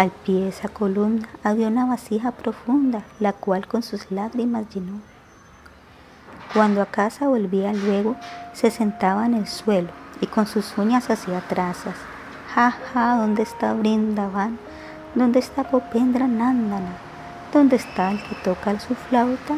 Al 0.00 0.12
pie 0.12 0.40
de 0.40 0.48
esa 0.48 0.70
columna 0.70 1.28
había 1.44 1.68
una 1.68 1.84
vasija 1.84 2.30
profunda, 2.30 3.02
la 3.18 3.34
cual 3.34 3.66
con 3.66 3.82
sus 3.82 4.10
lágrimas 4.10 4.64
llenó. 4.74 4.98
Cuando 6.54 6.80
a 6.80 6.86
casa 6.86 7.28
volvía 7.28 7.74
luego, 7.74 8.16
se 8.54 8.70
sentaba 8.70 9.26
en 9.26 9.34
el 9.34 9.46
suelo 9.46 9.90
y 10.22 10.26
con 10.26 10.46
sus 10.46 10.78
uñas 10.78 11.10
hacía 11.10 11.42
trazas. 11.42 11.96
Ja, 12.54 12.70
ja, 12.70 13.16
¿dónde 13.16 13.42
está 13.42 13.74
Brindavan? 13.74 14.58
¿Dónde 15.14 15.38
está 15.38 15.64
Popendra 15.64 16.26
Nandana? 16.26 16.96
¿Dónde 17.52 17.76
está 17.76 18.10
el 18.10 18.22
que 18.22 18.36
toca 18.36 18.80
su 18.80 18.94
flauta? 18.94 19.56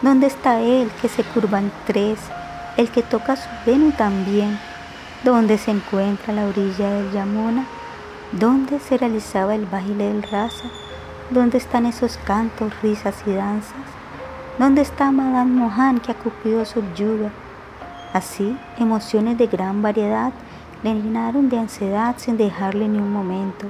¿Dónde 0.00 0.28
está 0.28 0.60
él 0.60 0.92
que 1.02 1.08
se 1.08 1.24
curva 1.24 1.58
en 1.58 1.72
tres, 1.88 2.20
el 2.76 2.88
que 2.88 3.02
toca 3.02 3.34
su 3.34 3.48
venu 3.66 3.90
también? 3.90 4.60
¿Dónde 5.24 5.58
se 5.58 5.72
encuentra 5.72 6.32
la 6.32 6.46
orilla 6.46 6.88
del 6.88 7.10
Yamuna? 7.10 7.66
¿Dónde 8.32 8.78
se 8.78 8.98
realizaba 8.98 9.54
el 9.54 9.64
baile 9.64 10.12
del 10.12 10.22
raza? 10.22 10.68
¿Dónde 11.30 11.56
están 11.56 11.86
esos 11.86 12.18
cantos, 12.18 12.70
risas 12.82 13.22
y 13.26 13.32
danzas? 13.32 13.72
¿Dónde 14.58 14.82
está 14.82 15.10
Madame 15.10 15.50
Mohan 15.50 15.98
que 15.98 16.12
ha 16.12 16.14
Cupido 16.14 16.66
subyuga? 16.66 17.30
Así, 18.12 18.54
emociones 18.78 19.38
de 19.38 19.46
gran 19.46 19.80
variedad 19.80 20.34
le 20.82 20.92
llenaron 20.92 21.48
de 21.48 21.58
ansiedad 21.58 22.16
sin 22.18 22.36
dejarle 22.36 22.86
ni 22.86 22.98
un 22.98 23.10
momento. 23.10 23.66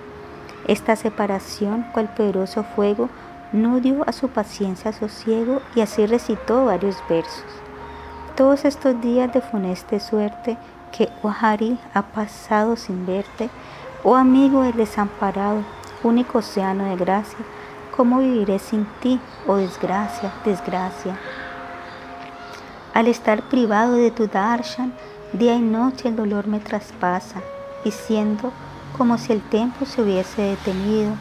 Esta 0.66 0.96
separación, 0.96 1.86
cual 1.92 2.12
poderoso 2.12 2.64
fuego, 2.64 3.10
no 3.52 3.78
dio 3.78 4.02
a 4.08 4.12
su 4.12 4.28
paciencia 4.28 4.92
sosiego 4.92 5.62
y 5.76 5.82
así 5.82 6.04
recitó 6.04 6.64
varios 6.64 6.96
versos. 7.08 7.44
Todos 8.34 8.64
estos 8.64 9.00
días 9.00 9.32
de 9.32 9.40
funeste 9.40 10.00
suerte 10.00 10.58
que 10.90 11.08
Wahari 11.22 11.78
ha 11.94 12.02
pasado 12.02 12.74
sin 12.74 13.06
verte, 13.06 13.50
oh 14.04 14.14
amigo 14.14 14.62
del 14.62 14.76
desamparado, 14.76 15.62
único 16.02 16.38
océano 16.38 16.84
de 16.84 16.96
gracia, 16.96 17.38
¿cómo 17.96 18.18
viviré 18.18 18.58
sin 18.58 18.86
ti, 19.00 19.20
oh 19.46 19.56
desgracia, 19.56 20.32
desgracia? 20.44 21.18
Al 22.94 23.08
estar 23.08 23.42
privado 23.42 23.94
de 23.94 24.10
tu 24.10 24.28
darshan, 24.28 24.92
día 25.32 25.56
y 25.56 25.60
noche 25.60 26.08
el 26.08 26.16
dolor 26.16 26.46
me 26.46 26.60
traspasa, 26.60 27.42
y 27.84 27.90
siento 27.90 28.52
como 28.96 29.18
si 29.18 29.32
el 29.32 29.42
tiempo 29.42 29.84
se 29.84 30.02
hubiese 30.02 30.42
detenido. 30.42 31.12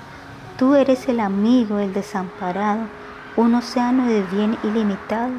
Tú 0.58 0.76
eres 0.76 1.08
el 1.08 1.20
amigo 1.20 1.78
del 1.78 1.94
desamparado, 1.94 2.82
un 3.36 3.54
océano 3.56 4.08
de 4.08 4.24
bien 4.24 4.58
ilimitado. 4.64 5.34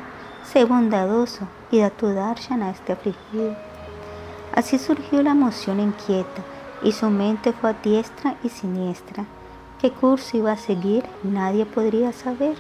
Sé 0.45 0.65
bondadoso 0.65 1.47
y 1.71 1.81
da 1.81 1.91
tu 1.91 2.09
darshan 2.09 2.63
a 2.63 2.71
este 2.71 2.93
afligido. 2.93 3.57
Así 4.55 4.79
surgió 4.79 5.23
la 5.23 5.33
emoción 5.33 5.81
inquieta 5.81 6.43
y 6.83 6.93
su 6.93 7.11
mente 7.11 7.53
fue 7.53 7.71
a 7.71 7.73
diestra 7.75 8.37
y 8.43 8.49
siniestra. 8.49 9.25
¿Qué 9.81 9.91
curso 9.91 10.37
iba 10.37 10.53
a 10.53 10.57
seguir? 10.57 11.05
Nadie 11.23 11.67
podría 11.67 12.13
saber. 12.13 12.57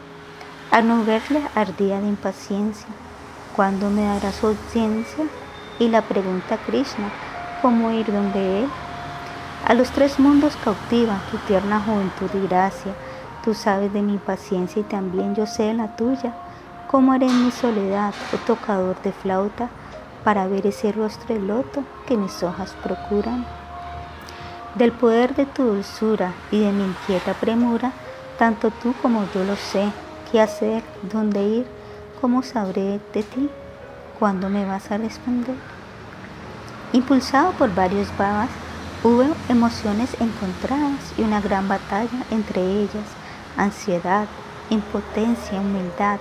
Al 0.71 0.87
no 0.87 1.05
verle 1.05 1.43
ardía 1.55 2.01
de 2.01 2.09
impaciencia. 2.09 2.89
¿Cuándo 3.57 3.91
me 3.91 4.05
dará 4.05 4.33
su 4.33 4.49
audiencia? 4.49 5.25
Y 5.79 5.89
la 5.89 6.03
pregunta 6.03 6.57
a 6.57 6.59
Krishna, 6.59 7.11
¿cómo 7.63 7.91
ir 7.91 8.13
donde 8.13 8.65
él? 8.65 8.69
A 9.67 9.75
los 9.75 9.91
tres 9.91 10.19
mundos 10.19 10.57
cautiva 10.63 11.21
tu 11.31 11.39
tierna 11.39 11.81
juventud 11.81 12.31
y 12.35 12.47
gracia. 12.47 12.95
Tú 13.45 13.55
sabes 13.55 13.93
de 13.93 14.03
mi 14.03 14.19
paciencia 14.19 14.81
y 14.81 14.85
también 14.85 15.35
yo 15.35 15.47
sé 15.47 15.65
de 15.65 15.75
la 15.75 15.97
tuya. 15.97 16.35
¿Cómo 16.89 17.13
haré 17.13 17.27
en 17.27 17.45
mi 17.45 17.51
soledad, 17.51 18.15
oh 18.33 18.39
tocador 18.47 19.01
de 19.03 19.13
flauta, 19.13 19.69
para 20.25 20.47
ver 20.47 20.67
ese 20.67 20.93
rostro 20.93 21.35
de 21.35 21.41
loto 21.41 21.85
que 22.07 22.17
mis 22.17 22.43
hojas 22.43 22.77
procuran. 22.83 23.47
Del 24.75 24.93
poder 24.93 25.35
de 25.35 25.47
tu 25.47 25.65
dulzura 25.65 26.35
y 26.51 26.61
de 26.61 26.73
mi 26.73 26.85
inquieta 26.85 27.35
premura, 27.35 27.93
tanto 28.39 28.71
tú 28.71 28.95
como 29.03 29.27
yo 29.35 29.45
lo 29.45 29.57
sé, 29.57 29.91
qué 30.31 30.41
hacer, 30.41 30.83
dónde 31.13 31.43
ir, 31.43 31.67
cómo 32.21 32.43
sabré 32.43 33.01
de 33.13 33.23
ti, 33.23 33.51
cuándo 34.19 34.49
me 34.49 34.65
vas 34.65 34.91
a 34.91 34.99
responder. 34.99 35.57
Impulsado 36.93 37.53
por 37.53 37.75
varios 37.75 38.09
babas, 38.17 38.51
hubo 39.03 39.25
emociones 39.49 40.11
encontradas 40.21 41.13
y 41.17 41.23
una 41.23 41.41
gran 41.41 41.69
batalla 41.69 42.25
entre 42.31 42.63
ellas, 42.63 43.07
ansiedad, 43.57 44.27
impotencia, 44.71 45.61
humildad, 45.61 46.19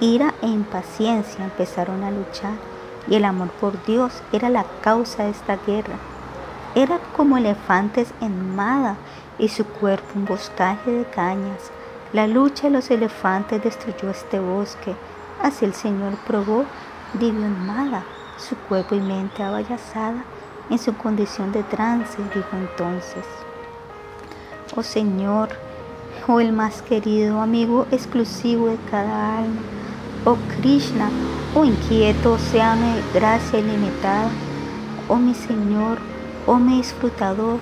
ira 0.00 0.34
e 0.42 0.46
impaciencia 0.46 1.44
empezaron 1.44 2.04
a 2.04 2.10
luchar 2.10 2.54
y 3.08 3.16
el 3.16 3.24
amor 3.24 3.48
por 3.60 3.82
Dios 3.84 4.22
era 4.32 4.50
la 4.50 4.64
causa 4.82 5.24
de 5.24 5.30
esta 5.30 5.56
guerra. 5.66 5.96
Era 6.74 6.98
como 7.16 7.36
elefantes 7.38 8.12
en 8.20 8.54
mada 8.54 8.96
y 9.38 9.48
su 9.48 9.64
cuerpo 9.64 10.06
un 10.14 10.26
boscaje 10.26 10.90
de 10.90 11.04
cañas. 11.04 11.70
La 12.12 12.26
lucha 12.26 12.64
de 12.64 12.70
los 12.70 12.90
elefantes 12.90 13.62
destruyó 13.62 14.10
este 14.10 14.38
bosque. 14.38 14.94
Así 15.42 15.64
el 15.64 15.74
Señor 15.74 16.14
probó, 16.26 16.64
mada, 17.66 18.04
su 18.36 18.56
cuerpo 18.56 18.94
y 18.94 19.00
mente 19.00 19.42
abayazada 19.42 20.24
en 20.70 20.78
su 20.78 20.94
condición 20.96 21.52
de 21.52 21.62
trance, 21.62 22.16
dijo 22.34 22.48
entonces. 22.52 23.24
Oh 24.76 24.82
Señor, 24.82 25.48
oh 26.26 26.40
el 26.40 26.52
más 26.52 26.82
querido 26.82 27.40
amigo 27.40 27.86
exclusivo 27.90 28.68
de 28.68 28.78
cada 28.90 29.38
alma, 29.38 29.60
oh 30.24 30.36
Krishna, 30.60 31.08
oh 31.54 31.64
inquieto 31.64 32.34
océano 32.34 32.94
de 32.94 33.02
gracia 33.18 33.58
ilimitada, 33.58 34.28
oh 35.08 35.16
mi 35.16 35.34
Señor, 35.34 35.98
oh 36.48 36.58
mi 36.58 36.78
disfrutador, 36.78 37.60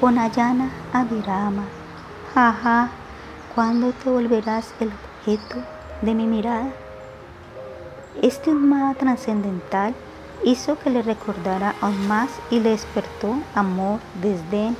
oh 0.00 0.10
Nayana 0.10 0.68
Abhirama. 0.92 1.62
Jaja, 2.34 2.90
¿cuándo 3.54 3.92
te 3.92 4.10
volverás 4.10 4.74
el 4.80 4.90
objeto 4.90 5.62
de 6.02 6.14
mi 6.14 6.26
mirada? 6.26 6.72
Este 8.20 8.50
humada 8.50 8.94
trascendental 8.94 9.94
hizo 10.42 10.76
que 10.76 10.90
le 10.90 11.02
recordara 11.02 11.76
aún 11.80 12.08
más 12.08 12.28
y 12.50 12.58
le 12.58 12.70
despertó 12.70 13.36
amor, 13.54 14.00
desdén, 14.20 14.76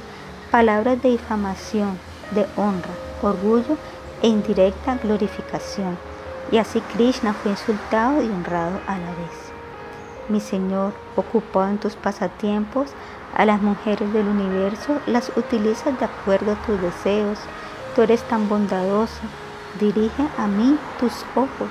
palabras 0.50 1.00
de 1.00 1.10
difamación, 1.10 1.96
de 2.32 2.48
honra, 2.56 2.90
orgullo 3.22 3.76
e 4.20 4.26
indirecta 4.26 4.96
glorificación. 4.96 5.96
Y 6.50 6.58
así 6.58 6.80
Krishna 6.92 7.32
fue 7.32 7.52
insultado 7.52 8.20
y 8.20 8.26
honrado 8.26 8.80
a 8.88 8.98
la 8.98 9.10
vez. 9.10 9.44
Mi 10.28 10.40
Señor, 10.40 10.94
ocupado 11.16 11.68
en 11.68 11.78
tus 11.78 11.96
pasatiempos, 11.96 12.90
a 13.34 13.44
las 13.44 13.60
mujeres 13.60 14.12
del 14.12 14.28
universo 14.28 15.00
las 15.06 15.30
utilizas 15.36 15.98
de 15.98 16.04
acuerdo 16.04 16.52
a 16.52 16.66
tus 16.66 16.80
deseos. 16.80 17.38
Tú 17.94 18.02
eres 18.02 18.22
tan 18.28 18.48
bondadoso. 18.48 19.20
Dirige 19.80 20.28
a 20.38 20.46
mí 20.46 20.78
tus 21.00 21.12
ojos, 21.34 21.70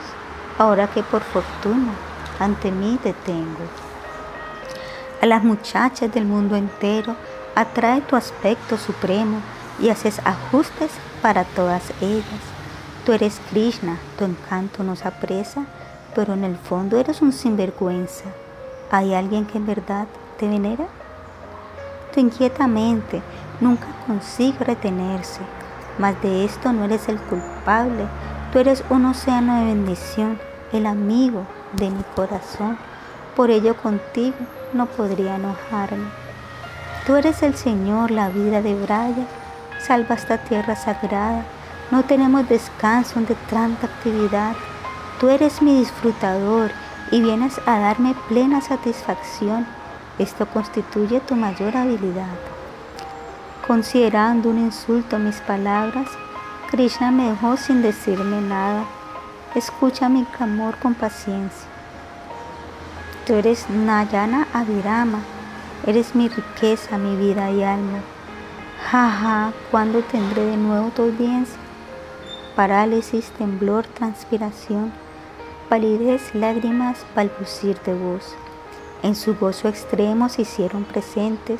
ahora 0.57 0.87
que 0.87 1.03
por 1.03 1.21
fortuna 1.21 1.93
ante 2.39 2.69
mí 2.71 2.99
te 3.01 3.13
tengo. 3.13 3.63
A 5.21 5.25
las 5.25 5.43
muchachas 5.43 6.13
del 6.13 6.25
mundo 6.25 6.57
entero 6.57 7.15
atrae 7.55 8.01
tu 8.01 8.17
aspecto 8.17 8.77
supremo 8.77 9.39
y 9.79 9.89
haces 9.89 10.19
ajustes 10.25 10.91
para 11.21 11.45
todas 11.45 11.93
ellas. 12.01 12.41
Tú 13.05 13.13
eres 13.13 13.39
Krishna, 13.49 13.97
tu 14.17 14.25
encanto 14.25 14.83
nos 14.83 15.05
apresa, 15.05 15.65
pero 16.13 16.33
en 16.33 16.43
el 16.43 16.57
fondo 16.57 16.97
eres 16.99 17.21
un 17.21 17.31
sinvergüenza. 17.31 18.25
¿Hay 18.91 19.13
alguien 19.13 19.45
que 19.45 19.57
en 19.57 19.65
verdad 19.65 20.07
te 20.37 20.47
venera? 20.47 20.87
Tu 22.13 22.19
inquieta 22.19 22.67
mente 22.67 23.21
nunca 23.59 23.87
consigue 24.05 24.63
retenerse, 24.63 25.41
mas 25.97 26.21
de 26.21 26.45
esto 26.45 26.71
no 26.71 26.85
eres 26.85 27.09
el 27.09 27.17
culpable. 27.19 28.05
Tú 28.51 28.59
eres 28.59 28.83
un 28.89 29.05
océano 29.05 29.59
de 29.59 29.65
bendición, 29.65 30.39
el 30.71 30.85
amigo 30.85 31.45
de 31.73 31.89
mi 31.89 32.03
corazón. 32.15 32.77
Por 33.35 33.49
ello 33.49 33.75
contigo 33.75 34.35
no 34.73 34.85
podría 34.85 35.35
enojarme. 35.35 36.07
Tú 37.07 37.15
eres 37.15 37.41
el 37.43 37.55
Señor, 37.55 38.11
la 38.11 38.29
vida 38.29 38.61
de 38.61 38.75
Braya, 38.75 39.25
salva 39.79 40.15
esta 40.15 40.37
tierra 40.37 40.75
sagrada 40.75 41.43
no 41.93 42.03
tenemos 42.03 42.49
descanso 42.49 43.19
de 43.21 43.35
tanta 43.51 43.85
actividad. 43.85 44.55
Tú 45.19 45.29
eres 45.29 45.61
mi 45.61 45.77
disfrutador 45.77 46.71
y 47.11 47.21
vienes 47.21 47.61
a 47.67 47.77
darme 47.77 48.15
plena 48.27 48.61
satisfacción. 48.61 49.67
Esto 50.19 50.45
constituye 50.45 51.19
tu 51.19 51.35
mayor 51.35 51.75
habilidad. 51.75 52.35
Considerando 53.67 54.49
un 54.49 54.59
insulto 54.59 55.17
mis 55.19 55.41
palabras, 55.41 56.07
Krishna 56.69 57.11
me 57.11 57.29
dejó 57.29 57.57
sin 57.57 57.81
decirme 57.81 58.41
nada. 58.41 58.83
Escucha 59.55 60.09
mi 60.09 60.25
clamor 60.25 60.77
con 60.77 60.93
paciencia. 60.93 61.67
Tú 63.25 63.33
eres 63.33 63.69
Nayana 63.69 64.47
Avirama, 64.53 65.19
eres 65.85 66.13
mi 66.15 66.27
riqueza, 66.27 66.97
mi 66.97 67.15
vida 67.15 67.49
y 67.51 67.63
alma. 67.63 67.99
Jaja, 68.91 69.53
¿cuándo 69.71 70.01
tendré 70.01 70.45
de 70.45 70.57
nuevo 70.57 70.89
tu 70.89 71.03
audiencia? 71.03 71.63
parálisis, 72.55 73.31
temblor, 73.31 73.85
transpiración, 73.87 74.91
palidez, 75.69 76.33
lágrimas, 76.35 77.05
balbucir 77.15 77.79
de 77.81 77.93
voz. 77.93 78.35
En 79.03 79.15
su 79.15 79.35
gozo 79.35 79.67
extremo 79.67 80.29
se 80.29 80.43
hicieron 80.43 80.85
presentes, 80.85 81.59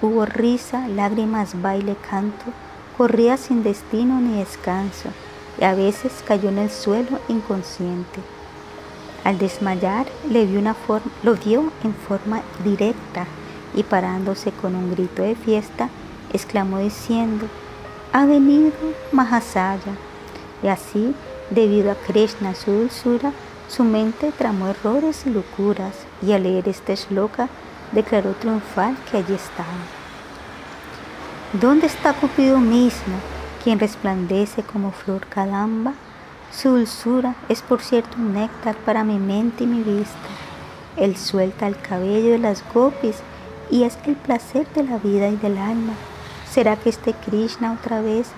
hubo 0.00 0.24
risa, 0.24 0.88
lágrimas, 0.88 1.60
baile, 1.60 1.94
canto, 2.10 2.46
corría 2.96 3.36
sin 3.36 3.62
destino 3.62 4.18
ni 4.18 4.38
descanso, 4.38 5.10
y 5.60 5.64
a 5.64 5.74
veces 5.74 6.24
cayó 6.26 6.48
en 6.48 6.56
el 6.56 6.70
suelo 6.70 7.18
inconsciente. 7.28 8.20
Al 9.24 9.36
desmayar 9.36 10.06
le 10.30 10.46
vio 10.46 10.58
una 10.58 10.72
forma, 10.72 11.12
lo 11.22 11.34
vio 11.34 11.70
en 11.84 11.94
forma 11.94 12.40
directa 12.64 13.26
y 13.74 13.82
parándose 13.82 14.50
con 14.50 14.74
un 14.74 14.90
grito 14.90 15.22
de 15.22 15.34
fiesta, 15.34 15.90
exclamó 16.32 16.78
diciendo, 16.78 17.46
ha 18.14 18.24
venido 18.24 18.72
Mahasaya. 19.12 19.96
Y 20.62 20.68
así, 20.68 21.14
debido 21.50 21.90
a 21.90 21.94
Krishna 21.94 22.54
su 22.54 22.72
dulzura, 22.72 23.32
su 23.68 23.84
mente 23.84 24.32
tramó 24.36 24.68
errores 24.68 25.26
y 25.26 25.30
locuras, 25.30 25.94
y 26.22 26.32
al 26.32 26.42
leer 26.42 26.68
este 26.68 26.96
shloka 26.96 27.48
declaró 27.92 28.32
triunfal 28.32 28.96
que 29.10 29.18
allí 29.18 29.34
estaba. 29.34 29.68
¿Dónde 31.52 31.86
está 31.86 32.12
Cupido 32.12 32.58
mismo, 32.58 33.16
quien 33.64 33.80
resplandece 33.80 34.62
como 34.62 34.92
flor 34.92 35.26
calamba? 35.26 35.94
Su 36.52 36.70
dulzura 36.70 37.34
es 37.48 37.62
por 37.62 37.80
cierto 37.80 38.16
un 38.18 38.34
néctar 38.34 38.76
para 38.76 39.04
mi 39.04 39.18
mente 39.18 39.64
y 39.64 39.66
mi 39.66 39.82
vista. 39.82 40.28
Él 40.96 41.16
suelta 41.16 41.66
el 41.66 41.80
cabello 41.80 42.32
de 42.32 42.38
las 42.38 42.62
gopis 42.72 43.16
y 43.70 43.84
es 43.84 43.98
el 44.06 44.16
placer 44.16 44.66
de 44.74 44.82
la 44.82 44.98
vida 44.98 45.28
y 45.28 45.36
del 45.36 45.58
alma. 45.58 45.94
¿Será 46.50 46.76
que 46.76 46.90
este 46.90 47.14
Krishna 47.14 47.72
otra 47.72 48.00
vez 48.00 48.32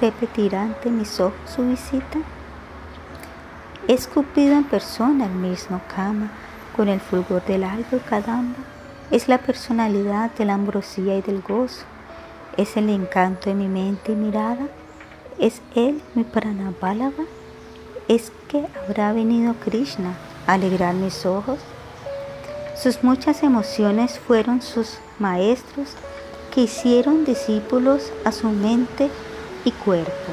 repetirá 0.00 0.62
ante 0.62 0.90
mis 0.90 1.20
ojos 1.20 1.38
su 1.54 1.62
visita? 1.62 2.18
Escupido 3.86 4.54
en 4.54 4.64
persona 4.64 5.26
el 5.26 5.32
mismo 5.32 5.80
Kama, 5.94 6.30
con 6.78 6.88
el 6.88 7.00
fulgor 7.00 7.44
del 7.44 7.64
alba 7.64 7.88
y 7.90 7.98
kadamba. 8.08 8.54
Es 9.10 9.26
la 9.26 9.38
personalidad 9.38 10.30
de 10.30 10.44
la 10.44 10.54
ambrosía 10.54 11.18
y 11.18 11.22
del 11.22 11.42
gozo. 11.42 11.82
Es 12.56 12.76
el 12.76 12.88
encanto 12.88 13.50
de 13.50 13.56
mi 13.56 13.66
mente 13.66 14.12
y 14.12 14.14
mirada. 14.14 14.68
Es 15.40 15.60
él 15.74 16.00
mi 16.14 16.22
Pranabálava. 16.22 17.24
Es 18.06 18.30
que 18.46 18.64
habrá 18.86 19.12
venido 19.12 19.54
Krishna 19.54 20.14
a 20.46 20.52
alegrar 20.52 20.94
mis 20.94 21.26
ojos. 21.26 21.58
Sus 22.80 23.02
muchas 23.02 23.42
emociones 23.42 24.20
fueron 24.20 24.62
sus 24.62 24.98
maestros 25.18 25.94
que 26.54 26.60
hicieron 26.60 27.24
discípulos 27.24 28.12
a 28.24 28.30
su 28.30 28.50
mente 28.50 29.10
y 29.64 29.72
cuerpo 29.72 30.32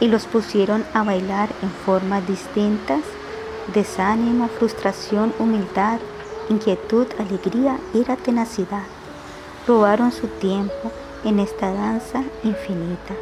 y 0.00 0.06
los 0.06 0.26
pusieron 0.26 0.84
a 0.94 1.02
bailar 1.02 1.48
en 1.62 1.70
formas 1.70 2.24
distintas, 2.28 3.00
desánimo, 3.74 4.48
frustración, 4.48 5.32
humildad, 5.38 5.98
inquietud, 6.48 7.06
alegría, 7.18 7.78
ira, 7.94 8.16
tenacidad. 8.16 8.84
Robaron 9.66 10.12
su 10.12 10.26
tiempo 10.26 10.92
en 11.24 11.40
esta 11.40 11.72
danza 11.72 12.22
infinita. 12.42 13.14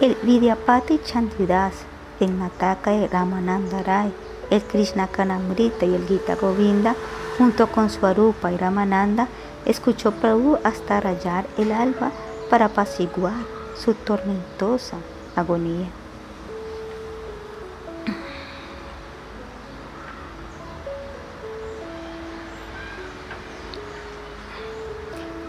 El 0.00 0.16
Vidyapati 0.22 0.98
Chandidas, 0.98 1.74
el 2.20 2.38
Nataka 2.38 2.90
de 2.90 3.08
Ramananda 3.08 3.82
Rai, 3.82 4.12
el 4.50 4.62
Krishna 4.62 5.06
Kanamrita 5.06 5.86
y 5.86 5.94
el 5.94 6.06
Gita 6.06 6.34
Govinda, 6.34 6.94
junto 7.38 7.68
con 7.68 7.88
su 7.88 8.04
Arupa 8.04 8.52
y 8.52 8.56
Ramananda, 8.56 9.28
escuchó 9.64 10.12
Prabhu 10.12 10.58
hasta 10.64 11.00
rayar 11.00 11.46
el 11.56 11.72
alba 11.72 12.10
para 12.50 12.66
apaciguar 12.66 13.40
su 13.76 13.94
tormentosa 13.94 14.96
agonía. 15.36 16.01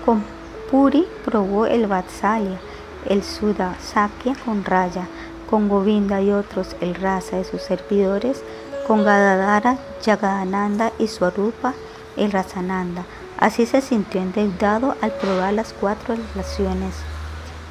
Con 0.06 0.22
Puri 0.70 1.08
probó 1.24 1.66
el 1.66 1.88
Vatsalya, 1.88 2.60
el 3.08 3.24
Sudha 3.24 3.76
Sakya 3.80 4.36
con 4.44 4.66
Raya, 4.66 5.08
con 5.50 5.70
Govinda 5.70 6.22
y 6.22 6.32
otros 6.32 6.76
el 6.82 6.96
raza 6.96 7.38
de 7.38 7.46
sus 7.46 7.62
servidores, 7.62 8.44
con 8.86 9.06
Gadadara, 9.06 9.78
Jagadananda 10.04 10.92
y 11.00 11.08
su 11.08 11.24
Arupa, 11.24 11.74
el 12.18 12.34
Rasananda. 12.34 13.06
Así 13.40 13.66
se 13.66 13.80
sintió 13.80 14.22
endeudado 14.22 14.96
al 15.02 15.14
probar 15.14 15.54
las 15.54 15.74
cuatro 15.74 16.16
relaciones. 16.16 16.96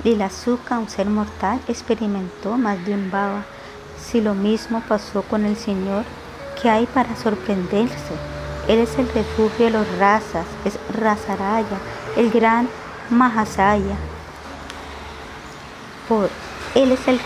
Lilasuka, 0.03 0.79
un 0.79 0.89
ser 0.89 1.09
mortal, 1.09 1.61
experimentó 1.69 2.57
más 2.57 2.83
de 2.87 2.95
un 2.95 3.11
baba. 3.11 3.45
Si 3.99 4.21
lo 4.23 4.35
mismo 4.35 4.83
pasó 4.89 5.23
con 5.23 5.45
el 5.45 5.57
Señor, 5.57 6.05
¿qué 6.61 6.71
hay 6.71 6.87
para 6.87 7.15
sorprenderse? 7.15 8.15
Él 8.69 8.79
es 8.79 8.97
el 8.99 9.09
refugio 9.09 9.67
de 9.67 9.71
los 9.73 9.99
razas, 9.99 10.47
es 10.65 10.79
Razaraya, 10.97 11.79
el 12.17 12.31
gran 12.31 12.69
Mahasaya. 13.11 13.97
Por, 16.09 16.29
él 16.75 16.93
es 16.93 17.09
el 17.09 17.21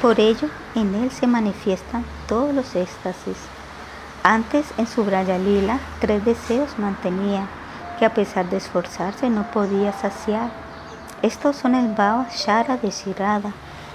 por 0.00 0.18
ello 0.18 0.48
en 0.74 0.94
él 0.96 1.10
se 1.12 1.26
manifiestan 1.26 2.04
todos 2.26 2.52
los 2.52 2.74
éxtasis. 2.74 3.36
Antes 4.24 4.66
en 4.78 4.86
su 4.86 5.04
Braya 5.04 5.38
Lila 5.38 5.78
tres 6.00 6.24
deseos 6.24 6.78
mantenía 6.78 7.46
que 7.98 8.04
a 8.04 8.14
pesar 8.14 8.50
de 8.50 8.56
esforzarse 8.56 9.30
no 9.30 9.48
podía 9.52 9.92
saciar. 9.92 10.50
Estos 11.22 11.56
son 11.56 11.76
el 11.76 11.94
Baba 11.94 12.26
Shara 12.34 12.76
de 12.78 12.90
Shirada, 12.90 13.52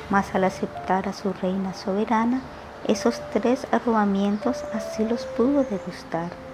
mas 0.09 0.33
al 0.33 0.45
aceptar 0.45 1.09
a 1.09 1.13
su 1.13 1.33
reina 1.33 1.73
soberana, 1.73 2.39
esos 2.87 3.21
tres 3.33 3.67
arrobamientos 3.73 4.63
así 4.73 5.03
los 5.03 5.25
pudo 5.25 5.63
degustar. 5.63 6.46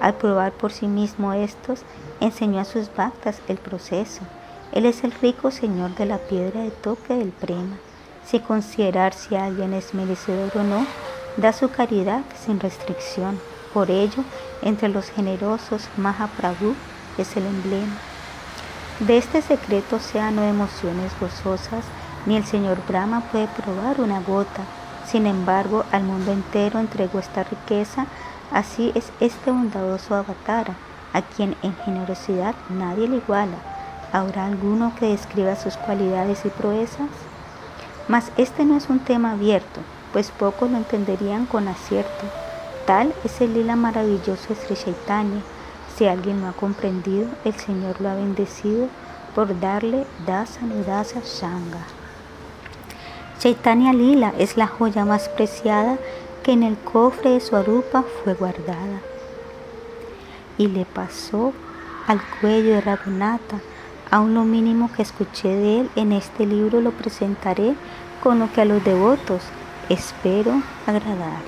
Al 0.00 0.14
probar 0.14 0.52
por 0.52 0.72
sí 0.72 0.86
mismo 0.86 1.32
estos, 1.32 1.82
enseñó 2.20 2.60
a 2.60 2.64
sus 2.64 2.94
bhaktas 2.94 3.40
el 3.48 3.58
proceso. 3.58 4.22
Él 4.72 4.86
es 4.86 5.04
el 5.04 5.12
rico 5.12 5.50
señor 5.50 5.94
de 5.94 6.06
la 6.06 6.18
piedra 6.18 6.62
de 6.62 6.70
toque 6.70 7.14
del 7.14 7.30
prema. 7.30 7.76
Si 8.26 8.40
considerar 8.40 9.14
si 9.14 9.36
alguien 9.36 9.72
es 9.72 9.94
merecedor 9.94 10.50
o 10.56 10.62
no, 10.62 10.86
da 11.36 11.52
su 11.52 11.70
caridad 11.70 12.22
sin 12.44 12.60
restricción. 12.60 13.38
Por 13.72 13.90
ello, 13.90 14.24
entre 14.62 14.88
los 14.88 15.10
generosos, 15.10 15.88
Mahaprabhu 15.96 16.74
es 17.18 17.36
el 17.36 17.46
emblema. 17.46 17.96
De 19.00 19.18
este 19.18 19.42
secreto 19.42 19.96
océano 19.96 20.42
de 20.42 20.50
emociones 20.50 21.12
gozosas, 21.20 21.84
ni 22.26 22.36
el 22.36 22.44
señor 22.44 22.78
Brahma 22.86 23.22
puede 23.32 23.48
probar 23.48 24.00
una 24.00 24.20
gota. 24.20 24.62
Sin 25.06 25.26
embargo, 25.26 25.84
al 25.90 26.04
mundo 26.04 26.32
entero 26.32 26.78
entregó 26.78 27.18
esta 27.18 27.42
riqueza, 27.42 28.06
así 28.54 28.92
es 28.94 29.12
este 29.20 29.50
bondadoso 29.50 30.14
avatara, 30.14 30.74
a 31.12 31.20
quien 31.20 31.54
en 31.62 31.76
generosidad 31.84 32.54
nadie 32.70 33.06
le 33.08 33.16
iguala. 33.16 33.58
¿Habrá 34.12 34.46
alguno 34.46 34.92
que 34.98 35.08
describa 35.08 35.56
sus 35.56 35.76
cualidades 35.76 36.44
y 36.46 36.48
proezas? 36.48 37.10
Mas 38.08 38.30
este 38.36 38.64
no 38.64 38.76
es 38.76 38.88
un 38.88 39.00
tema 39.00 39.32
abierto, 39.32 39.80
pues 40.12 40.30
pocos 40.30 40.70
lo 40.70 40.76
entenderían 40.76 41.46
con 41.46 41.68
acierto. 41.68 42.24
Tal 42.86 43.12
es 43.24 43.40
el 43.40 43.54
lila 43.54 43.76
maravilloso 43.76 44.54
Sri 44.54 44.76
Chaitanya. 44.76 45.40
Si 45.96 46.06
alguien 46.06 46.40
lo 46.40 46.48
ha 46.48 46.52
comprendido, 46.52 47.28
el 47.44 47.54
Señor 47.54 48.00
lo 48.00 48.08
ha 48.10 48.14
bendecido 48.14 48.88
por 49.34 49.58
darle 49.58 50.06
dasa 50.26 50.60
nudasa 50.62 51.20
shanga. 51.20 51.80
Chaitanya 53.38 53.92
Lila 53.92 54.32
es 54.38 54.56
la 54.56 54.66
joya 54.66 55.04
más 55.04 55.28
preciada 55.28 55.98
que 56.44 56.52
en 56.52 56.62
el 56.62 56.76
cofre 56.76 57.30
de 57.30 57.40
su 57.40 57.56
arupa 57.56 58.04
fue 58.22 58.34
guardada. 58.34 59.00
Y 60.58 60.68
le 60.68 60.84
pasó 60.84 61.52
al 62.06 62.20
cuello 62.40 62.74
de 62.74 62.80
Raghunatha, 62.82 63.60
aun 64.10 64.34
lo 64.34 64.44
mínimo 64.44 64.92
que 64.92 65.02
escuché 65.02 65.48
de 65.48 65.80
él 65.80 65.90
en 65.96 66.12
este 66.12 66.46
libro 66.46 66.80
lo 66.80 66.92
presentaré 66.92 67.74
con 68.22 68.38
lo 68.38 68.52
que 68.52 68.60
a 68.60 68.64
los 68.64 68.84
devotos 68.84 69.42
espero 69.88 70.62
agradar. 70.86 71.42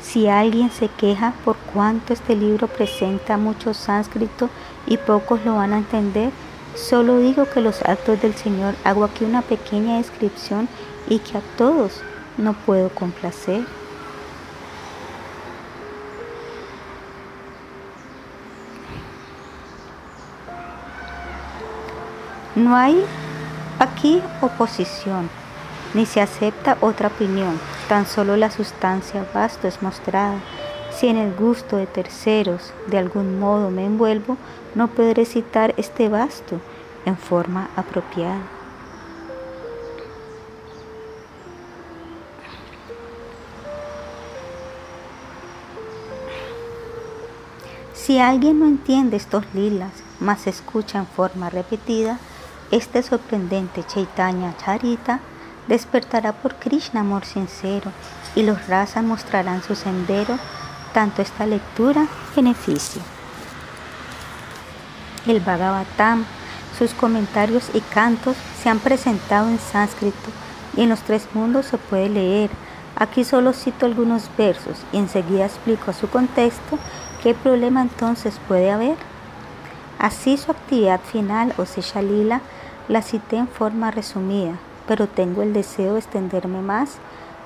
Si 0.00 0.26
alguien 0.26 0.70
se 0.70 0.88
queja 0.88 1.34
por 1.44 1.56
cuanto 1.72 2.12
este 2.12 2.34
libro 2.34 2.66
presenta 2.66 3.36
mucho 3.36 3.74
sánscrito 3.74 4.48
y 4.86 4.96
pocos 4.96 5.44
lo 5.44 5.54
van 5.54 5.72
a 5.72 5.78
entender, 5.78 6.32
solo 6.74 7.18
digo 7.18 7.46
que 7.48 7.60
los 7.60 7.82
actos 7.82 8.20
del 8.20 8.34
Señor 8.34 8.74
hago 8.82 9.04
aquí 9.04 9.24
una 9.24 9.42
pequeña 9.42 9.98
descripción 9.98 10.68
y 11.10 11.18
que 11.18 11.36
a 11.36 11.42
todos 11.58 12.00
no 12.38 12.54
puedo 12.54 12.88
complacer. 12.88 13.66
No 22.54 22.74
hay 22.74 23.04
aquí 23.78 24.22
oposición, 24.40 25.28
ni 25.94 26.06
se 26.06 26.20
acepta 26.20 26.78
otra 26.80 27.08
opinión, 27.08 27.60
tan 27.88 28.06
solo 28.06 28.36
la 28.36 28.50
sustancia 28.50 29.26
vasto 29.34 29.68
es 29.68 29.82
mostrada. 29.82 30.38
Si 30.92 31.08
en 31.08 31.16
el 31.16 31.34
gusto 31.34 31.76
de 31.76 31.86
terceros 31.86 32.72
de 32.86 32.98
algún 32.98 33.38
modo 33.38 33.70
me 33.70 33.84
envuelvo, 33.84 34.36
no 34.74 34.88
podré 34.88 35.24
citar 35.24 35.74
este 35.76 36.08
vasto 36.08 36.60
en 37.06 37.16
forma 37.16 37.70
apropiada. 37.76 38.59
Si 48.02 48.18
alguien 48.18 48.58
no 48.58 48.64
entiende 48.64 49.18
estos 49.18 49.44
lilas, 49.52 49.92
mas 50.20 50.46
escucha 50.46 50.98
en 50.98 51.06
forma 51.06 51.50
repetida, 51.50 52.18
este 52.70 53.02
sorprendente 53.02 53.84
Chaitanya 53.86 54.56
Charita 54.56 55.20
despertará 55.68 56.32
por 56.32 56.54
Krishna 56.54 57.00
amor 57.00 57.26
sincero 57.26 57.92
y 58.34 58.42
los 58.42 58.68
razas 58.68 59.04
mostrarán 59.04 59.62
su 59.62 59.74
sendero, 59.74 60.38
tanto 60.94 61.20
esta 61.20 61.44
lectura 61.44 62.06
beneficio. 62.34 63.02
El 65.26 65.40
Bhagavatam, 65.40 66.24
sus 66.78 66.94
comentarios 66.94 67.68
y 67.74 67.82
cantos 67.82 68.36
se 68.62 68.70
han 68.70 68.78
presentado 68.78 69.50
en 69.50 69.58
sánscrito 69.58 70.30
y 70.74 70.84
en 70.84 70.88
los 70.88 71.00
tres 71.00 71.28
mundos 71.34 71.66
se 71.66 71.76
puede 71.76 72.08
leer. 72.08 72.48
Aquí 72.96 73.24
solo 73.24 73.52
cito 73.52 73.84
algunos 73.84 74.30
versos 74.38 74.78
y 74.90 74.96
enseguida 74.96 75.44
explico 75.44 75.92
su 75.92 76.08
contexto 76.08 76.78
qué 77.22 77.34
problema 77.34 77.82
entonces 77.82 78.40
puede 78.48 78.70
haber. 78.70 78.96
Así 79.98 80.36
su 80.36 80.50
actividad 80.50 81.00
final, 81.00 81.52
o 81.58 81.66
sea, 81.66 82.02
Lila, 82.02 82.40
la 82.88 83.02
cité 83.02 83.36
en 83.36 83.48
forma 83.48 83.90
resumida, 83.90 84.54
pero 84.88 85.06
tengo 85.06 85.42
el 85.42 85.52
deseo 85.52 85.94
de 85.94 86.00
extenderme 86.00 86.62
más. 86.62 86.96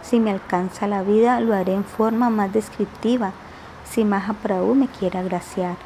Si 0.03 0.21
me 0.21 0.31
alcanza 0.31 0.87
la 0.87 1.03
vida, 1.03 1.41
lo 1.41 1.55
haré 1.55 1.75
en 1.75 1.85
forma 1.85 2.31
más 2.31 2.53
descriptiva, 2.53 3.33
si 3.85 4.05
Mahaprabhu 4.05 4.75
me 4.75 4.89
quiere 4.89 5.19
agraciar. 5.19 5.77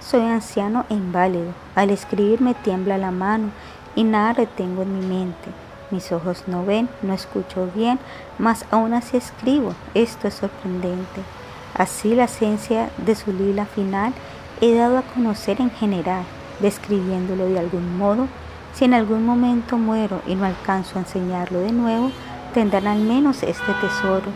Soy 0.00 0.22
anciano 0.22 0.84
e 0.88 0.94
inválido. 0.94 1.52
Al 1.74 1.90
escribir 1.90 2.40
me 2.40 2.54
tiembla 2.54 2.98
la 2.98 3.10
mano 3.10 3.50
y 3.94 4.04
nada 4.04 4.32
retengo 4.32 4.82
en 4.82 4.98
mi 4.98 5.06
mente. 5.06 5.50
Mis 5.90 6.10
ojos 6.10 6.44
no 6.46 6.64
ven, 6.64 6.88
no 7.02 7.14
escucho 7.14 7.68
bien, 7.74 7.98
mas 8.38 8.64
aún 8.70 8.92
así 8.94 9.16
escribo. 9.16 9.74
Esto 9.94 10.28
es 10.28 10.34
sorprendente. 10.34 11.35
Así 11.76 12.14
la 12.14 12.24
esencia 12.24 12.88
de 12.96 13.14
su 13.14 13.32
lila 13.32 13.66
final 13.66 14.14
he 14.62 14.74
dado 14.74 14.96
a 14.96 15.02
conocer 15.02 15.60
en 15.60 15.70
general, 15.70 16.24
describiéndolo 16.60 17.46
de 17.46 17.58
algún 17.58 17.98
modo. 17.98 18.28
Si 18.72 18.86
en 18.86 18.94
algún 18.94 19.26
momento 19.26 19.76
muero 19.76 20.22
y 20.26 20.34
no 20.34 20.46
alcanzo 20.46 20.96
a 20.96 21.02
enseñarlo 21.02 21.60
de 21.60 21.72
nuevo, 21.72 22.10
tendrán 22.54 22.86
al 22.86 23.00
menos 23.00 23.42
este 23.42 23.72
tesoro. 23.80 24.30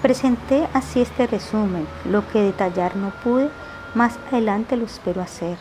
Presenté 0.00 0.66
así 0.72 1.02
este 1.02 1.26
resumen, 1.26 1.86
lo 2.06 2.26
que 2.28 2.40
detallar 2.40 2.96
no 2.96 3.10
pude, 3.22 3.50
más 3.94 4.18
adelante 4.30 4.76
lo 4.76 4.86
espero 4.86 5.20
hacer. 5.20 5.58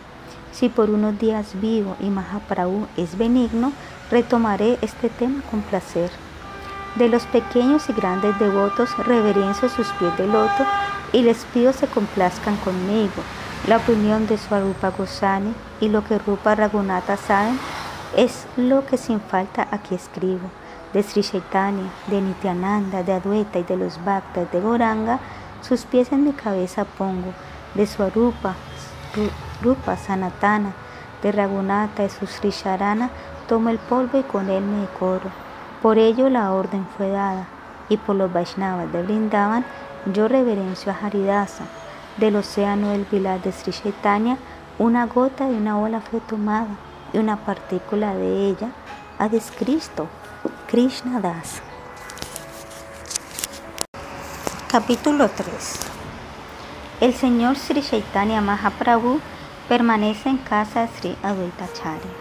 Si 0.54 0.70
por 0.70 0.90
unos 0.90 1.20
días 1.20 1.60
vivo 1.60 1.98
y 2.00 2.10
Mahaprabhu 2.10 2.88
es 2.96 3.18
benigno, 3.18 3.74
retomaré 4.10 4.78
este 4.82 5.10
tema 5.10 5.42
con 5.50 5.62
placer. 5.62 6.12
De 6.96 7.10
los 7.10 7.26
pequeños 7.26 7.90
y 7.90 7.94
grandes 7.94 8.38
devotos 8.38 8.96
reverencio 9.00 9.68
sus 9.68 9.88
pies 9.94 10.16
de 10.16 10.28
loto 10.28 10.64
y 11.12 11.24
les 11.24 11.44
pido 11.46 11.74
se 11.74 11.88
complazcan 11.88 12.56
conmigo. 12.58 13.24
La 13.68 13.78
opinión 13.78 14.28
de 14.28 14.38
Swarupa 14.38 14.92
Goswami 14.92 15.56
y 15.82 15.90
lo 15.90 16.04
que 16.04 16.20
Rupa 16.20 16.54
Raghunatha 16.54 17.18
saben 17.18 17.58
es 18.16 18.46
lo 18.58 18.86
que 18.86 18.98
sin 18.98 19.20
falta 19.20 19.68
aquí 19.72 19.96
escribo. 19.96 20.52
De 20.94 21.02
Sri 21.02 21.24
Chaitanya, 21.24 21.90
de 22.08 22.22
Nityananda, 22.22 23.02
de 23.02 23.14
Adwaita 23.14 23.58
y 23.58 23.64
de 23.64 23.78
los 23.78 23.98
Bhaktas 24.06 24.52
de 24.52 24.62
Goranga, 24.62 25.20
sus 25.62 25.86
pies 25.86 26.12
en 26.12 26.24
mi 26.24 26.34
cabeza 26.34 26.86
pongo. 26.86 27.34
De 27.74 27.88
Swarupa, 27.88 28.54
Rupa 29.64 29.98
Sanatana, 29.98 30.74
de 31.24 31.32
Raghunatha 31.32 32.04
y 32.04 32.10
su 32.10 32.28
Sri 32.28 32.52
Sharana, 32.52 33.10
tomo 33.48 33.70
el 33.70 33.80
polvo 33.80 34.20
y 34.20 34.24
con 34.24 34.52
él 34.52 34.62
me 34.62 34.82
decoro. 34.82 35.43
Por 35.84 35.98
ello 35.98 36.30
la 36.30 36.54
orden 36.54 36.88
fue 36.96 37.10
dada, 37.10 37.46
y 37.90 37.98
por 37.98 38.16
los 38.16 38.32
Vaishnavas 38.32 38.90
de 38.94 39.04
Brindavan 39.04 39.66
yo 40.14 40.30
reverencio 40.30 40.94
a 40.94 40.96
Haridasa. 40.96 41.66
Del 42.16 42.38
océano 42.38 42.92
del 42.92 43.04
Vilar 43.04 43.42
de 43.42 43.52
Sri 43.52 43.74
Chaitanya, 43.74 44.38
una 44.80 45.08
gota 45.08 45.46
de 45.46 45.58
una 45.58 45.78
ola 45.78 46.00
fue 46.00 46.22
tomada, 46.22 46.70
y 47.12 47.18
una 47.18 47.36
partícula 47.36 48.16
de 48.16 48.48
ella 48.48 48.70
ha 49.20 49.28
descrito 49.28 50.08
Krishna 50.68 51.20
Das. 51.20 51.62
Capítulo 54.72 55.28
3 55.28 55.80
El 57.02 57.14
Señor 57.14 57.58
Sri 57.58 57.82
Chaitanya 57.82 58.40
Mahaprabhu 58.40 59.20
permanece 59.68 60.30
en 60.30 60.38
casa 60.38 60.84
de 60.84 60.88
Sri 60.88 61.18
Advaitacharya. 61.22 62.12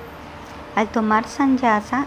Al 0.75 0.89
tomar 0.89 1.29
sanyasa, 1.29 2.07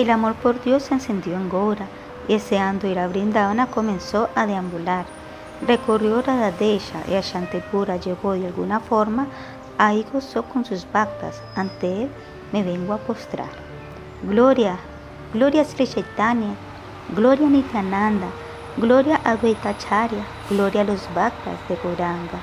el 0.00 0.10
amor 0.10 0.34
por 0.34 0.62
Dios 0.62 0.84
se 0.84 0.94
encendió 0.94 1.34
en 1.34 1.48
Gora 1.48 1.86
deseando 2.28 2.86
ir 2.86 2.98
a 2.98 3.08
Brindavana 3.08 3.66
comenzó 3.66 4.28
a 4.34 4.46
deambular. 4.46 5.04
Recorrió 5.66 6.22
Radadesha 6.22 7.02
y 7.08 7.14
a 7.14 7.22
llegó 7.96 8.32
de 8.32 8.46
alguna 8.46 8.80
forma, 8.80 9.26
ahí 9.78 10.04
gozó 10.12 10.42
con 10.44 10.64
sus 10.64 10.86
bhaktas. 10.92 11.40
Ante 11.54 12.04
él 12.04 12.10
me 12.52 12.62
vengo 12.62 12.92
a 12.92 12.98
postrar. 12.98 13.50
Gloria, 14.22 14.76
gloria 15.32 15.62
a 15.62 15.64
Sri 15.64 15.86
Chaitanya, 15.86 16.54
gloria 17.14 17.46
a 17.46 17.50
Nityananda, 17.50 18.28
gloria 18.76 19.20
a 19.24 19.36
gloria 20.48 20.80
a 20.82 20.84
los 20.84 21.08
bhaktas 21.14 21.58
de 21.68 21.76
Goranga. 21.76 22.40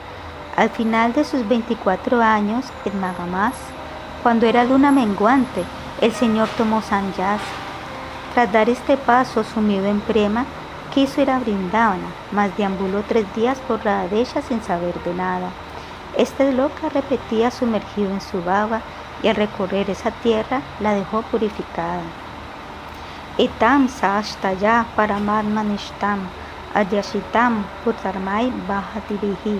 Al 0.55 0.69
final 0.69 1.13
de 1.13 1.23
sus 1.23 1.47
24 1.47 2.21
años 2.21 2.65
en 2.85 2.99
Magamas, 2.99 3.53
cuando 4.23 4.45
era 4.45 4.65
luna 4.65 4.91
menguante, 4.91 5.63
el 6.01 6.13
Señor 6.13 6.47
tomó 6.57 6.81
sanyas. 6.81 7.41
Tras 8.33 8.51
dar 8.51 8.69
este 8.69 8.95
paso 8.97 9.43
sumido 9.43 9.85
en 9.85 9.99
prema, 9.99 10.45
quiso 10.93 11.21
ir 11.21 11.29
a 11.29 11.39
Brindavana, 11.39 12.07
mas 12.31 12.55
deambuló 12.57 13.03
tres 13.07 13.25
días 13.35 13.57
por 13.67 13.83
Radesha 13.83 14.41
sin 14.41 14.61
saber 14.61 14.93
de 15.03 15.13
nada. 15.13 15.49
Este 16.17 16.51
loca 16.53 16.89
repetía 16.89 17.51
sumergido 17.51 18.11
en 18.11 18.21
su 18.21 18.43
baba 18.43 18.81
y 19.21 19.27
al 19.27 19.35
recorrer 19.35 19.89
esa 19.89 20.11
tierra 20.11 20.61
la 20.79 20.93
dejó 20.93 21.21
purificada. 21.23 22.03
Etam 23.37 23.87
sashtaya 23.87 24.85
paramatmanishtam 24.95 26.19
adyashitam 26.73 27.63
putarmai 27.83 28.51
bhativihi 28.67 29.59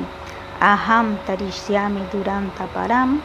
aham 0.60 1.18
tarishyami 1.26 2.02
duranta 2.12 2.68
param 2.74 3.22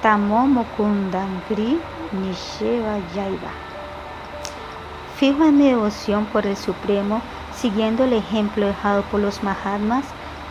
Tamo 0.00 0.46
Mukundangri 0.46 1.80
Nisheva 2.12 2.98
Yaiva. 3.14 3.50
Fijo 5.16 5.44
en 5.44 5.58
mi 5.58 5.68
devoción 5.68 6.24
por 6.26 6.46
el 6.46 6.56
Supremo, 6.56 7.20
siguiendo 7.54 8.04
el 8.04 8.12
ejemplo 8.12 8.66
dejado 8.66 9.02
por 9.02 9.20
los 9.20 9.42
Mahatmas, 9.42 10.04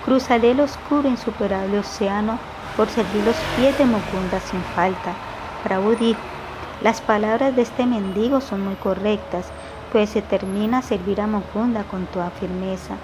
cruzaré 0.06 0.52
el 0.52 0.60
oscuro 0.60 1.08
e 1.08 1.12
insuperable 1.12 1.80
océano 1.80 2.38
por 2.76 2.90
servir 2.90 3.24
los 3.24 3.36
pies 3.56 3.78
de 3.78 3.86
Mukunda 3.86 4.40
sin 4.40 4.62
falta. 4.76 5.14
Prabhu 5.64 5.96
dijo, 5.96 6.20
las 6.82 7.02
palabras 7.02 7.56
de 7.56 7.64
este 7.64 7.86
mendigo 7.86 8.40
son 8.40 8.62
muy 8.62 8.76
correctas, 8.76 9.48
pues 9.92 10.12
se 10.12 10.22
termina 10.22 10.80
a 10.80 10.84
servir 10.84 11.22
a 11.22 11.28
Mukunda 11.28 11.84
con 11.84 12.06
toda 12.08 12.30
firmeza. 12.30 12.96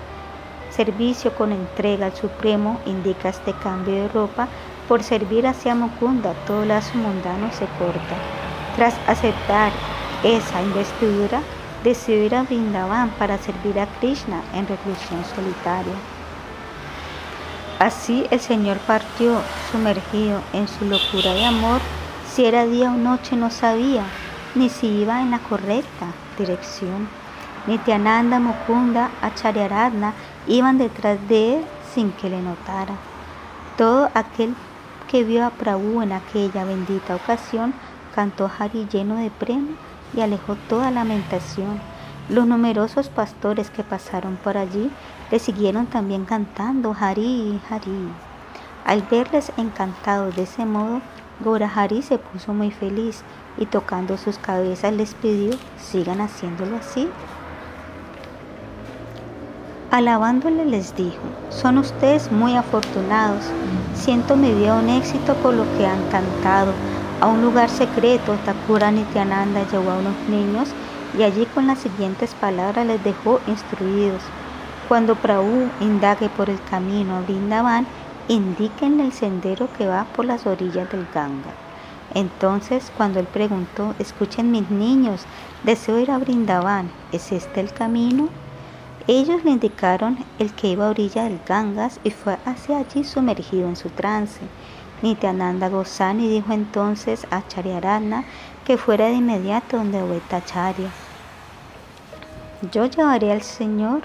Servicio 0.70 1.34
con 1.34 1.52
entrega 1.52 2.08
al 2.08 2.16
Supremo 2.16 2.80
indica 2.86 3.30
este 3.30 3.54
cambio 3.54 3.96
de 3.96 4.08
ropa 4.10 4.48
por 4.88 5.04
servir 5.04 5.48
hacia 5.48 5.76
Mukunda, 5.76 6.34
todo 6.46 6.66
lazo 6.66 6.98
mundano 6.98 7.52
se 7.52 7.66
corta. 7.80 8.16
Tras 8.76 8.96
aceptar 9.08 9.72
esa 10.24 10.62
investidura, 10.62 11.42
decidió 11.84 12.24
ir 12.24 12.36
a 12.36 12.44
Vrindavan 12.44 13.10
para 13.20 13.38
servir 13.38 13.80
a 13.80 13.88
Krishna 14.00 14.42
en 14.54 14.68
reclusión 14.68 15.24
solitaria. 15.36 15.94
Así 17.80 18.26
el 18.32 18.40
Señor 18.40 18.78
partió, 18.78 19.42
sumergido 19.72 20.40
en 20.54 20.68
su 20.68 20.86
locura 20.86 21.34
de 21.34 21.46
amor, 21.46 21.82
si 22.34 22.46
era 22.46 22.66
día 22.66 22.92
o 22.92 22.98
noche 22.98 23.36
no 23.36 23.52
sabía, 23.52 24.04
ni 24.56 24.70
si 24.70 24.88
iba 24.88 25.22
en 25.22 25.32
la 25.32 25.40
correcta 25.40 26.08
dirección. 26.38 27.10
Nityananda, 27.68 28.40
Mukunda, 28.40 29.10
Acharyaradna 29.22 30.14
iban 30.48 30.78
detrás 30.78 31.18
de 31.28 31.58
él 31.58 31.66
sin 31.94 32.12
que 32.12 32.30
le 32.30 32.42
notara. 32.42 32.96
Todo 33.78 34.10
aquel 34.14 34.56
que 35.14 35.24
vio 35.24 35.46
a 35.46 35.52
Prabhu 35.52 36.02
en 36.02 36.12
aquella 36.12 36.66
bendita 36.66 37.16
ocasión, 37.16 37.76
cantó 38.16 38.50
Hari 38.58 38.88
lleno 38.92 39.18
de 39.18 39.30
premio 39.30 39.76
y 40.16 40.22
alejó 40.22 40.56
toda 40.68 40.90
lamentación. 40.90 41.80
Los 42.30 42.48
numerosos 42.48 43.10
pastores 43.10 43.70
que 43.70 43.84
pasaron 43.84 44.38
por 44.38 44.58
allí 44.58 44.90
le 45.30 45.38
siguieron 45.38 45.86
también 45.86 46.26
cantando 46.26 46.96
Hari, 47.00 47.62
Hari. 47.70 48.10
Al 48.86 49.04
verles 49.04 49.52
encantados 49.56 50.36
de 50.36 50.44
ese 50.44 50.66
modo, 50.66 51.00
Hari 51.76 52.02
se 52.02 52.18
puso 52.18 52.56
muy 52.56 52.72
feliz 52.72 53.22
y 53.60 53.68
tocando 53.68 54.18
sus 54.18 54.40
cabezas 54.40 54.94
les 54.94 55.14
pidió, 55.14 55.56
sigan 55.78 56.22
haciéndolo 56.22 56.78
así. 56.78 57.08
Alabándole 59.94 60.66
les 60.66 60.96
dijo, 60.96 61.22
son 61.52 61.78
ustedes 61.78 62.32
muy 62.32 62.56
afortunados, 62.56 63.44
siento 63.94 64.36
mi 64.36 64.52
vida 64.52 64.74
un 64.74 64.90
éxito 64.90 65.36
por 65.36 65.54
lo 65.54 65.66
que 65.78 65.86
han 65.86 66.02
cantado. 66.10 66.72
A 67.22 67.28
un 67.28 67.44
lugar 67.44 67.70
secreto, 67.70 68.36
Takura 68.44 68.90
Nityananda 68.90 69.70
llevó 69.70 69.92
a 69.92 70.00
unos 70.00 70.16
niños 70.28 70.70
y 71.16 71.22
allí 71.22 71.46
con 71.46 71.68
las 71.68 71.78
siguientes 71.78 72.34
palabras 72.34 72.88
les 72.88 73.04
dejó 73.04 73.40
instruidos. 73.46 74.24
Cuando 74.88 75.14
Prabhu 75.14 75.70
indague 75.80 76.28
por 76.28 76.50
el 76.50 76.60
camino 76.72 77.18
a 77.18 77.22
Brindavan, 77.22 77.86
indíquenle 78.30 79.06
el 79.06 79.14
sendero 79.14 79.70
que 79.78 79.86
va 79.86 80.06
por 80.16 80.26
las 80.26 80.48
orillas 80.48 80.92
del 80.92 81.06
Ganga. 81.14 81.54
Entonces, 82.16 82.92
cuando 82.98 83.20
él 83.20 83.28
preguntó, 83.32 83.94
escuchen 84.00 84.50
mis 84.50 84.72
niños, 84.72 85.22
deseo 85.62 86.00
ir 86.00 86.10
a 86.10 86.18
Brindavan, 86.18 86.90
¿es 87.12 87.32
este 87.32 87.62
el 87.62 87.72
camino? 87.72 88.30
Ellos 89.08 89.44
le 89.44 89.52
indicaron 89.52 90.18
el 90.40 90.54
que 90.54 90.70
iba 90.70 90.88
a 90.88 90.90
orilla 90.90 91.26
del 91.26 91.42
Gangas 91.46 92.00
y 92.06 92.12
fue 92.12 92.38
hacia 92.46 92.78
allí 92.78 93.04
sumergido 93.04 93.68
en 93.68 93.76
su 93.76 93.90
trance. 93.90 94.40
Nityananda 95.02 95.68
Gosani 95.68 96.30
dijo 96.30 96.54
entonces 96.54 97.28
a 97.30 97.46
Charyarana 97.46 98.24
que 98.64 98.78
fuera 98.78 99.08
de 99.08 99.16
inmediato 99.16 99.76
donde 99.76 100.22
Charya. 100.46 100.90
Yo 102.72 102.86
llevaré 102.86 103.34
al 103.34 103.42
Señor 103.42 104.04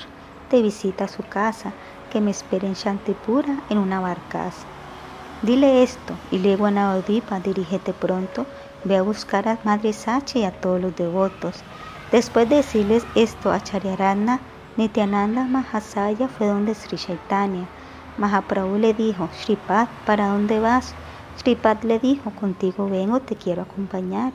de 0.51 0.63
visita 0.63 1.05
a 1.05 1.09
su 1.09 1.23
casa, 1.23 1.73
que 2.11 2.21
me 2.21 2.33
espere 2.33 2.67
en 2.67 2.75
Shantipura 2.75 3.61
en 3.71 3.79
una 3.79 4.01
barcaza. 4.01 4.67
Dile 5.43 5.85
esto 5.85 6.15
y 6.33 6.39
luego 6.39 6.67
a 6.67 6.73
Navadipa 6.73 7.39
dirígete 7.39 7.93
pronto, 7.93 8.47
ve 8.83 8.97
a 8.97 9.03
buscar 9.03 9.47
a 9.47 9.59
Madre 9.63 9.93
Sachi 9.93 10.41
y 10.41 10.45
a 10.45 10.51
todos 10.51 10.81
los 10.81 10.97
devotos. 10.97 11.63
Después 12.11 12.49
de 12.49 12.57
decirles 12.57 13.05
esto 13.15 13.53
a 13.53 13.63
Charyarana, 13.63 14.41
Nityananda 14.79 15.43
Mahasaya 15.43 16.29
fue 16.29 16.47
donde 16.47 16.73
Sri 16.73 16.97
Chaitanya. 16.97 17.67
Mahaprabhu 18.17 18.79
le 18.79 18.95
dijo, 18.95 19.29
Sripad, 19.43 19.89
¿para 20.07 20.29
dónde 20.29 20.61
vas? 20.61 20.95
Sripad 21.37 21.83
le 21.83 21.99
dijo, 21.99 22.31
contigo 22.31 22.89
vengo, 22.89 23.19
te 23.19 23.35
quiero 23.35 23.63
acompañar. 23.63 24.33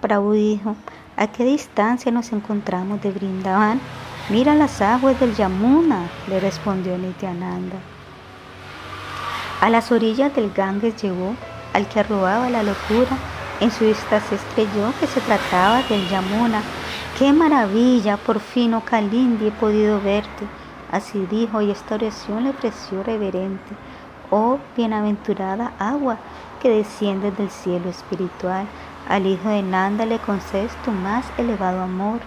Prabhu 0.00 0.34
dijo, 0.34 0.76
¿a 1.16 1.26
qué 1.26 1.44
distancia 1.44 2.12
nos 2.12 2.30
encontramos 2.30 3.02
de 3.02 3.10
Brindavan? 3.10 3.80
Mira 4.28 4.54
las 4.54 4.80
aguas 4.80 5.18
del 5.18 5.34
Yamuna, 5.34 6.08
le 6.28 6.38
respondió 6.38 6.96
Nityananda. 6.96 7.78
A 9.60 9.68
las 9.68 9.90
orillas 9.90 10.32
del 10.36 10.52
Ganges 10.52 11.02
llegó, 11.02 11.34
al 11.72 11.88
que 11.88 11.98
arrobaba 11.98 12.48
la 12.50 12.62
locura, 12.62 13.18
en 13.58 13.72
su 13.72 13.84
vista 13.84 14.20
se 14.20 14.36
estrelló 14.36 14.92
que 15.00 15.08
se 15.08 15.20
trataba 15.22 15.82
del 15.82 16.08
Yamuna. 16.08 16.62
¡Qué 17.22 17.32
maravilla! 17.32 18.16
Por 18.16 18.40
fin, 18.40 18.74
oh 18.74 18.80
Kalindi, 18.80 19.46
he 19.46 19.50
podido 19.52 20.00
verte. 20.00 20.44
Así 20.90 21.24
dijo 21.26 21.62
y 21.62 21.70
esta 21.70 21.94
oración 21.94 22.42
le 22.42 22.50
ofreció 22.50 23.04
reverente. 23.04 23.76
Oh 24.28 24.58
bienaventurada 24.76 25.72
agua 25.78 26.18
que 26.60 26.68
desciende 26.68 27.30
del 27.30 27.48
cielo 27.48 27.88
espiritual, 27.90 28.66
al 29.08 29.24
hijo 29.28 29.48
de 29.50 29.62
Nanda 29.62 30.04
le 30.04 30.18
concedes 30.18 30.72
tu 30.84 30.90
más 30.90 31.24
elevado 31.38 31.82
amor. 31.82 32.18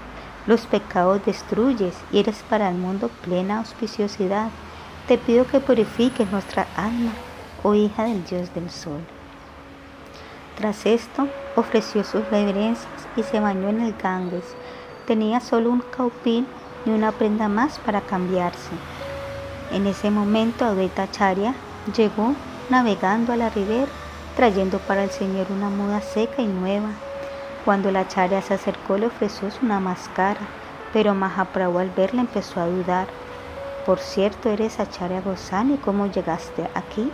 Los 0.47 0.65
pecados 0.65 1.25
destruyes 1.25 1.97
y 2.09 2.19
eres 2.19 2.41
para 2.49 2.69
el 2.69 2.77
mundo 2.77 3.09
plena 3.21 3.57
auspiciosidad. 3.57 4.47
Te 5.09 5.17
pido 5.17 5.45
que 5.45 5.59
purifiques 5.59 6.31
nuestra 6.31 6.67
alma, 6.77 7.11
oh 7.63 7.73
hija 7.73 8.05
del 8.05 8.23
Dios 8.23 8.53
del 8.53 8.69
Sol. 8.69 9.01
Tras 10.55 10.85
esto, 10.85 11.27
ofreció 11.57 12.05
sus 12.05 12.23
reverencias 12.29 12.87
y 13.17 13.23
se 13.23 13.41
bañó 13.41 13.67
en 13.67 13.81
el 13.81 13.93
Ganges. 14.01 14.55
Tenía 15.07 15.39
solo 15.39 15.69
un 15.69 15.81
caupín 15.81 16.47
y 16.85 16.89
una 16.89 17.11
prenda 17.11 17.47
más 17.47 17.77
para 17.79 18.01
cambiarse. 18.01 18.71
En 19.71 19.87
ese 19.87 20.09
momento, 20.09 20.65
Charya 21.11 21.53
llegó 21.95 22.33
navegando 22.69 23.33
a 23.33 23.37
la 23.37 23.49
ribera, 23.49 23.91
trayendo 24.35 24.79
para 24.79 25.03
el 25.03 25.11
Señor 25.11 25.47
una 25.51 25.69
muda 25.69 26.01
seca 26.01 26.41
y 26.41 26.47
nueva. 26.47 26.89
Cuando 27.63 27.91
la 27.91 28.07
Charya 28.07 28.41
se 28.41 28.55
acercó, 28.55 28.97
le 28.97 29.07
ofreció 29.07 29.47
una 29.61 29.79
máscara, 29.79 30.39
pero 30.93 31.13
Mahaprabhu 31.13 31.79
al 31.79 31.89
verla 31.89 32.21
empezó 32.21 32.59
a 32.59 32.67
dudar. 32.67 33.07
Por 33.85 33.99
cierto, 33.99 34.49
eres 34.49 34.79
Acharya 34.79 35.21
Gosani, 35.21 35.77
¿cómo 35.77 36.07
llegaste 36.07 36.67
aquí? 36.73 37.11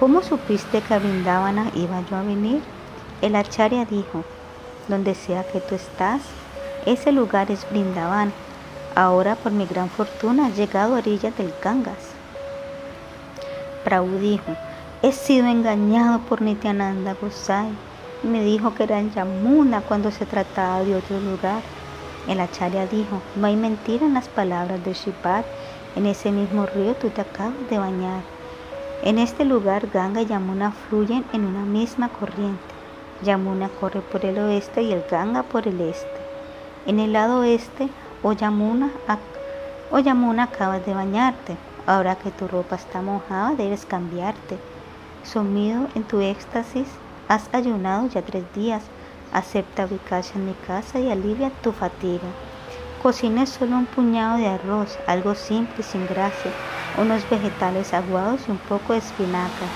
¿Cómo 0.00 0.22
supiste 0.22 0.80
que 0.80 0.94
a 0.94 0.98
iba 1.74 2.00
yo 2.10 2.16
a 2.16 2.22
venir? 2.22 2.62
El 3.20 3.36
Acharya 3.36 3.84
dijo, 3.84 4.24
donde 4.88 5.14
sea 5.14 5.44
que 5.44 5.60
tú 5.60 5.74
estás, 5.74 6.22
ese 6.86 7.12
lugar 7.12 7.50
es 7.50 7.68
Brindavan. 7.70 8.32
Ahora 8.94 9.36
por 9.36 9.52
mi 9.52 9.66
gran 9.66 9.88
fortuna 9.88 10.46
has 10.46 10.56
llegado 10.56 10.94
a 10.94 10.98
orillas 10.98 11.36
del 11.36 11.52
Gangas. 11.62 12.14
Prabhu 13.84 14.18
dijo, 14.18 14.56
he 15.02 15.12
sido 15.12 15.46
engañado 15.46 16.20
por 16.20 16.42
Nityananda 16.42 17.14
Gosai. 17.20 17.70
Me 18.22 18.42
dijo 18.44 18.74
que 18.74 18.82
era 18.82 18.98
en 18.98 19.12
Yamuna 19.12 19.80
cuando 19.80 20.10
se 20.10 20.26
trataba 20.26 20.84
de 20.84 20.96
otro 20.96 21.20
lugar. 21.20 21.62
El 22.28 22.40
Acharya 22.40 22.86
dijo, 22.86 23.22
no 23.36 23.46
hay 23.46 23.56
mentira 23.56 24.04
en 24.04 24.14
las 24.14 24.28
palabras 24.28 24.84
de 24.84 24.92
Shipad 24.92 25.44
en 25.96 26.06
ese 26.06 26.30
mismo 26.30 26.66
río 26.66 26.94
tú 26.94 27.10
te 27.10 27.20
acabas 27.20 27.68
de 27.68 27.78
bañar. 27.78 28.22
En 29.02 29.18
este 29.18 29.44
lugar 29.44 29.88
Ganga 29.92 30.22
y 30.22 30.26
Yamuna 30.26 30.70
fluyen 30.70 31.24
en 31.32 31.44
una 31.44 31.64
misma 31.64 32.08
corriente. 32.10 32.62
Yamuna 33.22 33.68
corre 33.68 34.00
por 34.00 34.24
el 34.24 34.38
oeste 34.38 34.82
y 34.82 34.92
el 34.92 35.02
Ganga 35.10 35.42
por 35.42 35.66
el 35.66 35.80
este. 35.80 36.19
En 36.86 36.98
el 36.98 37.12
lado 37.12 37.40
oeste, 37.40 37.88
o 38.22 38.32
Yamuna, 38.32 38.90
o 39.90 39.98
Yamuna 39.98 40.44
acabas 40.44 40.84
de 40.86 40.94
bañarte. 40.94 41.56
Ahora 41.86 42.14
que 42.16 42.30
tu 42.30 42.48
ropa 42.48 42.76
está 42.76 43.02
mojada, 43.02 43.54
debes 43.54 43.84
cambiarte. 43.84 44.58
Sumido 45.22 45.88
en 45.94 46.04
tu 46.04 46.20
éxtasis, 46.20 46.88
has 47.28 47.48
ayunado 47.52 48.08
ya 48.08 48.22
tres 48.22 48.44
días. 48.54 48.82
Acepta 49.32 49.84
ubicarse 49.84 50.34
en 50.34 50.46
mi 50.46 50.54
casa 50.66 50.98
y 50.98 51.10
alivia 51.10 51.50
tu 51.62 51.72
fatiga. 51.72 52.28
Cocine 53.02 53.46
solo 53.46 53.76
un 53.76 53.86
puñado 53.86 54.38
de 54.38 54.48
arroz, 54.48 54.98
algo 55.06 55.34
simple 55.34 55.76
y 55.78 55.82
sin 55.82 56.06
gracia, 56.06 56.50
unos 56.98 57.28
vegetales 57.30 57.94
aguados 57.94 58.40
y 58.48 58.50
un 58.50 58.58
poco 58.58 58.92
de 58.92 58.98
espinaca. 58.98 59.66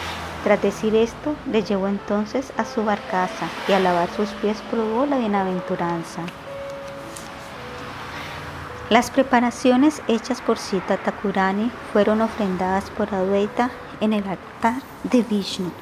Tras 0.42 0.60
decir 0.60 0.94
esto, 0.94 1.34
le 1.50 1.62
llevó 1.62 1.88
entonces 1.88 2.52
a 2.58 2.64
su 2.64 2.84
barcaza 2.84 3.48
y 3.68 3.72
al 3.72 3.84
lavar 3.84 4.10
sus 4.10 4.28
pies 4.30 4.62
probó 4.70 5.06
la 5.06 5.18
bienaventuranza. 5.18 6.22
Las 8.90 9.10
preparaciones 9.10 10.02
hechas 10.08 10.42
por 10.42 10.58
Sita 10.58 10.98
Takurani 10.98 11.70
fueron 11.94 12.20
ofrendadas 12.20 12.90
por 12.90 13.14
Adwaita 13.14 13.70
en 14.02 14.12
el 14.12 14.24
altar 14.28 14.82
de 15.04 15.22
Vishnu. 15.22 15.72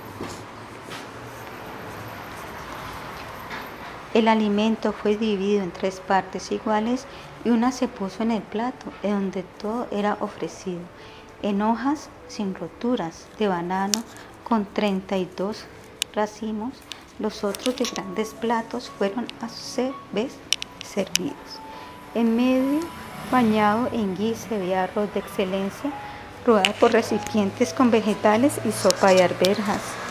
El 4.15 4.28
alimento 4.28 4.92
fue 4.92 5.17
dividido 5.17 5.65
en 5.65 5.72
tres 5.72 5.99
partes 5.99 6.52
iguales 6.52 7.06
y 7.44 7.51
una 7.51 7.72
se 7.72 7.88
puso 7.88 8.22
en 8.22 8.31
el 8.31 8.42
plato, 8.42 8.92
en 9.02 9.15
donde 9.15 9.42
todo 9.42 9.88
era 9.90 10.17
ofrecido, 10.20 10.83
en 11.42 11.60
hojas 11.60 12.08
sin 12.28 12.54
roturas 12.54 13.26
de 13.36 13.49
banano 13.49 14.01
con 14.44 14.65
32 14.65 15.65
racimos. 16.15 16.74
Los 17.18 17.42
otros 17.42 17.76
de 17.76 17.85
grandes 17.85 18.33
platos 18.33 18.90
fueron 18.97 19.26
a 19.40 19.49
su 19.49 19.92
vez 20.12 20.36
servidos. 20.85 21.62
En 22.15 22.37
medio, 22.37 22.81
bañado 23.31 23.89
en 23.93 24.17
guise 24.17 24.59
de 24.59 24.77
arroz 24.77 25.12
de 25.15 25.21
excelencia, 25.21 25.91
rodeado 26.47 26.75
por 26.81 26.93
recipientes 26.93 27.73
con 27.73 27.91
vegetales 27.91 28.61
y 28.65 28.73
sopa 28.73 29.11
de 29.11 29.23
arvejas 29.23 30.01